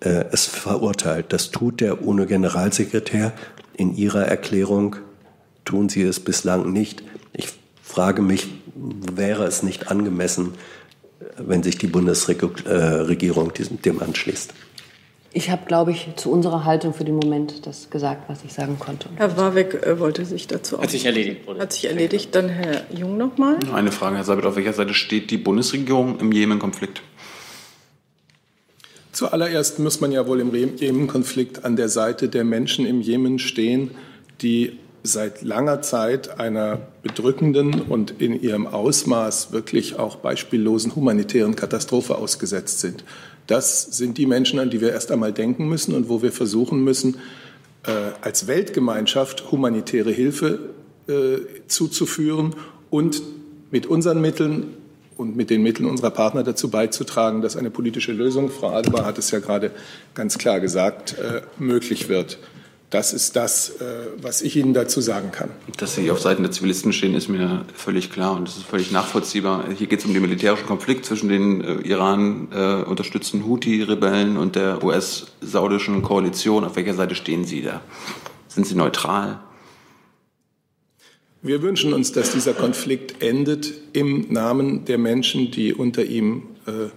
äh, 0.00 0.24
es 0.32 0.46
verurteilt. 0.46 1.26
Das 1.32 1.50
tut 1.50 1.80
der 1.80 2.04
UNO-Generalsekretär 2.04 3.32
in 3.74 3.96
ihrer 3.96 4.26
Erklärung. 4.26 4.96
Tun 5.64 5.88
sie 5.88 6.02
es 6.02 6.20
bislang 6.20 6.72
nicht. 6.72 7.02
Ich 7.32 7.48
frage 7.82 8.20
mich, 8.20 8.48
wäre 8.74 9.44
es 9.44 9.62
nicht 9.62 9.88
angemessen, 9.88 10.54
wenn 11.38 11.62
sich 11.62 11.78
die 11.78 11.86
Bundesregierung 11.86 13.52
diesem, 13.54 13.80
dem 13.80 14.02
anschließt? 14.02 14.52
Ich 15.36 15.50
habe, 15.50 15.66
glaube 15.66 15.90
ich, 15.90 16.06
zu 16.14 16.30
unserer 16.30 16.64
Haltung 16.64 16.94
für 16.94 17.02
den 17.02 17.16
Moment 17.16 17.66
das 17.66 17.90
gesagt, 17.90 18.28
was 18.28 18.44
ich 18.44 18.52
sagen 18.52 18.78
konnte. 18.78 19.08
Herr 19.16 19.36
Warwick 19.36 19.74
äh, 19.74 19.98
wollte 19.98 20.24
sich 20.24 20.46
dazu 20.46 20.80
Hat 20.80 20.90
sich 20.90 21.06
erledigt. 21.06 21.48
Oder? 21.48 21.62
Hat 21.62 21.72
sich 21.72 21.86
erledigt. 21.86 22.32
Dann 22.36 22.48
Herr 22.48 22.82
Jung 22.96 23.16
nochmal. 23.16 23.58
Eine 23.74 23.90
Frage, 23.90 24.14
Herr 24.14 24.22
Sabit. 24.22 24.46
Auf 24.46 24.54
welcher 24.54 24.72
Seite 24.72 24.94
steht 24.94 25.32
die 25.32 25.36
Bundesregierung 25.36 26.20
im 26.20 26.30
Jemen-Konflikt? 26.30 27.02
Zuallererst 29.10 29.80
muss 29.80 30.00
man 30.00 30.12
ja 30.12 30.28
wohl 30.28 30.38
im 30.38 30.54
Jemen-Konflikt 30.54 31.64
an 31.64 31.74
der 31.74 31.88
Seite 31.88 32.28
der 32.28 32.44
Menschen 32.44 32.86
im 32.86 33.00
Jemen 33.00 33.40
stehen, 33.40 33.90
die 34.40 34.78
seit 35.02 35.42
langer 35.42 35.82
Zeit 35.82 36.38
einer 36.38 36.78
bedrückenden 37.02 37.82
und 37.82 38.22
in 38.22 38.40
ihrem 38.40 38.68
Ausmaß 38.68 39.52
wirklich 39.52 39.98
auch 39.98 40.16
beispiellosen 40.16 40.94
humanitären 40.94 41.56
Katastrophe 41.56 42.14
ausgesetzt 42.14 42.78
sind. 42.78 43.04
Das 43.46 43.82
sind 43.82 44.18
die 44.18 44.26
Menschen, 44.26 44.58
an 44.58 44.70
die 44.70 44.80
wir 44.80 44.92
erst 44.92 45.10
einmal 45.10 45.32
denken 45.32 45.68
müssen 45.68 45.94
und 45.94 46.08
wo 46.08 46.22
wir 46.22 46.32
versuchen 46.32 46.82
müssen, 46.82 47.18
äh, 47.86 47.90
als 48.22 48.46
Weltgemeinschaft 48.46 49.50
humanitäre 49.50 50.10
Hilfe 50.10 50.70
äh, 51.06 51.38
zuzuführen 51.66 52.54
und 52.90 53.22
mit 53.70 53.86
unseren 53.86 54.20
Mitteln 54.20 54.74
und 55.16 55.36
mit 55.36 55.50
den 55.50 55.62
Mitteln 55.62 55.88
unserer 55.88 56.10
Partner 56.10 56.42
dazu 56.42 56.70
beizutragen, 56.70 57.42
dass 57.42 57.56
eine 57.56 57.70
politische 57.70 58.12
Lösung, 58.12 58.50
Frau 58.50 58.70
Adebar 58.70 59.04
hat 59.04 59.18
es 59.18 59.30
ja 59.30 59.38
gerade 59.38 59.70
ganz 60.14 60.38
klar 60.38 60.60
gesagt, 60.60 61.16
äh, 61.18 61.42
möglich 61.58 62.08
wird. 62.08 62.38
Das 62.90 63.12
ist 63.12 63.34
das, 63.34 63.70
äh, 63.80 64.06
was 64.20 64.42
ich 64.42 64.56
Ihnen 64.56 64.72
dazu 64.72 65.00
sagen 65.00 65.32
kann. 65.32 65.50
Dass 65.78 65.96
Sie 65.96 66.10
auf 66.10 66.20
Seiten 66.20 66.42
der 66.42 66.52
Zivilisten 66.52 66.92
stehen, 66.92 67.14
ist 67.14 67.28
mir 67.28 67.64
völlig 67.74 68.10
klar 68.10 68.36
und 68.36 68.46
das 68.46 68.56
ist 68.56 68.66
völlig 68.66 68.92
nachvollziehbar. 68.92 69.64
Hier 69.76 69.88
geht 69.88 70.00
es 70.00 70.04
um 70.04 70.12
den 70.12 70.22
militärischen 70.22 70.66
Konflikt 70.66 71.04
zwischen 71.04 71.28
den 71.28 71.60
äh, 71.60 71.74
Iran 71.88 72.48
äh, 72.52 72.82
unterstützten 72.84 73.46
Houthi-Rebellen 73.46 74.36
und 74.36 74.54
der 74.54 74.84
US-saudischen 74.84 76.02
Koalition. 76.02 76.64
Auf 76.64 76.76
welcher 76.76 76.94
Seite 76.94 77.14
stehen 77.14 77.44
Sie 77.44 77.62
da? 77.62 77.80
Sind 78.48 78.66
Sie 78.66 78.76
neutral? 78.76 79.40
Wir 81.42 81.60
wünschen 81.60 81.92
uns, 81.92 82.12
dass 82.12 82.32
dieser 82.32 82.54
Konflikt 82.54 83.22
endet 83.22 83.74
im 83.92 84.32
Namen 84.32 84.84
der 84.86 84.96
Menschen, 84.96 85.50
die 85.50 85.74
unter 85.74 86.04
ihm 86.04 86.44
äh, 86.66 86.88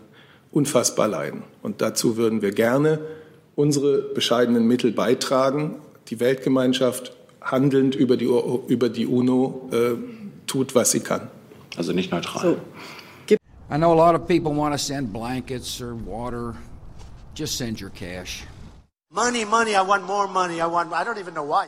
unfassbar 0.52 1.08
leiden. 1.08 1.44
Und 1.62 1.82
dazu 1.82 2.16
würden 2.16 2.42
wir 2.42 2.52
gerne 2.52 3.00
unsere 3.58 4.14
bescheidenen 4.14 4.68
Mittel 4.68 4.92
beitragen 4.92 5.82
die 6.10 6.22
Weltgemeinschaft 6.22 7.12
handelnd 7.42 7.96
über 7.96 8.16
die, 8.16 8.30
über 8.68 8.88
die 8.88 9.08
UNO 9.08 9.70
äh, 9.74 9.96
tut, 10.46 10.76
was 10.76 10.92
sie 10.92 11.02
kann. 11.02 11.30
Also 11.76 11.92
nicht 11.92 12.12
neutral. 12.12 12.42
So. 12.42 12.58
I 13.70 13.78
know 13.78 13.92
a 13.92 13.96
lot 13.96 14.16
of 14.16 14.26
people 14.28 14.54
want 14.54 14.74
to 14.74 14.78
send 14.78 15.12
blankets 15.12 15.82
or 15.82 15.94
water. 15.94 16.56
Just 17.36 17.58
send 17.58 17.82
your 17.82 17.90
cash. 17.90 18.46
Money, 19.12 19.44
money, 19.44 19.76
I 19.76 19.82
want 19.82 20.06
more 20.06 20.28
money. 20.28 20.62
I 20.62 20.68
want 20.68 20.94
I 20.94 21.04
don't 21.04 21.20
even 21.20 21.34
know 21.34 21.44
why. 21.44 21.68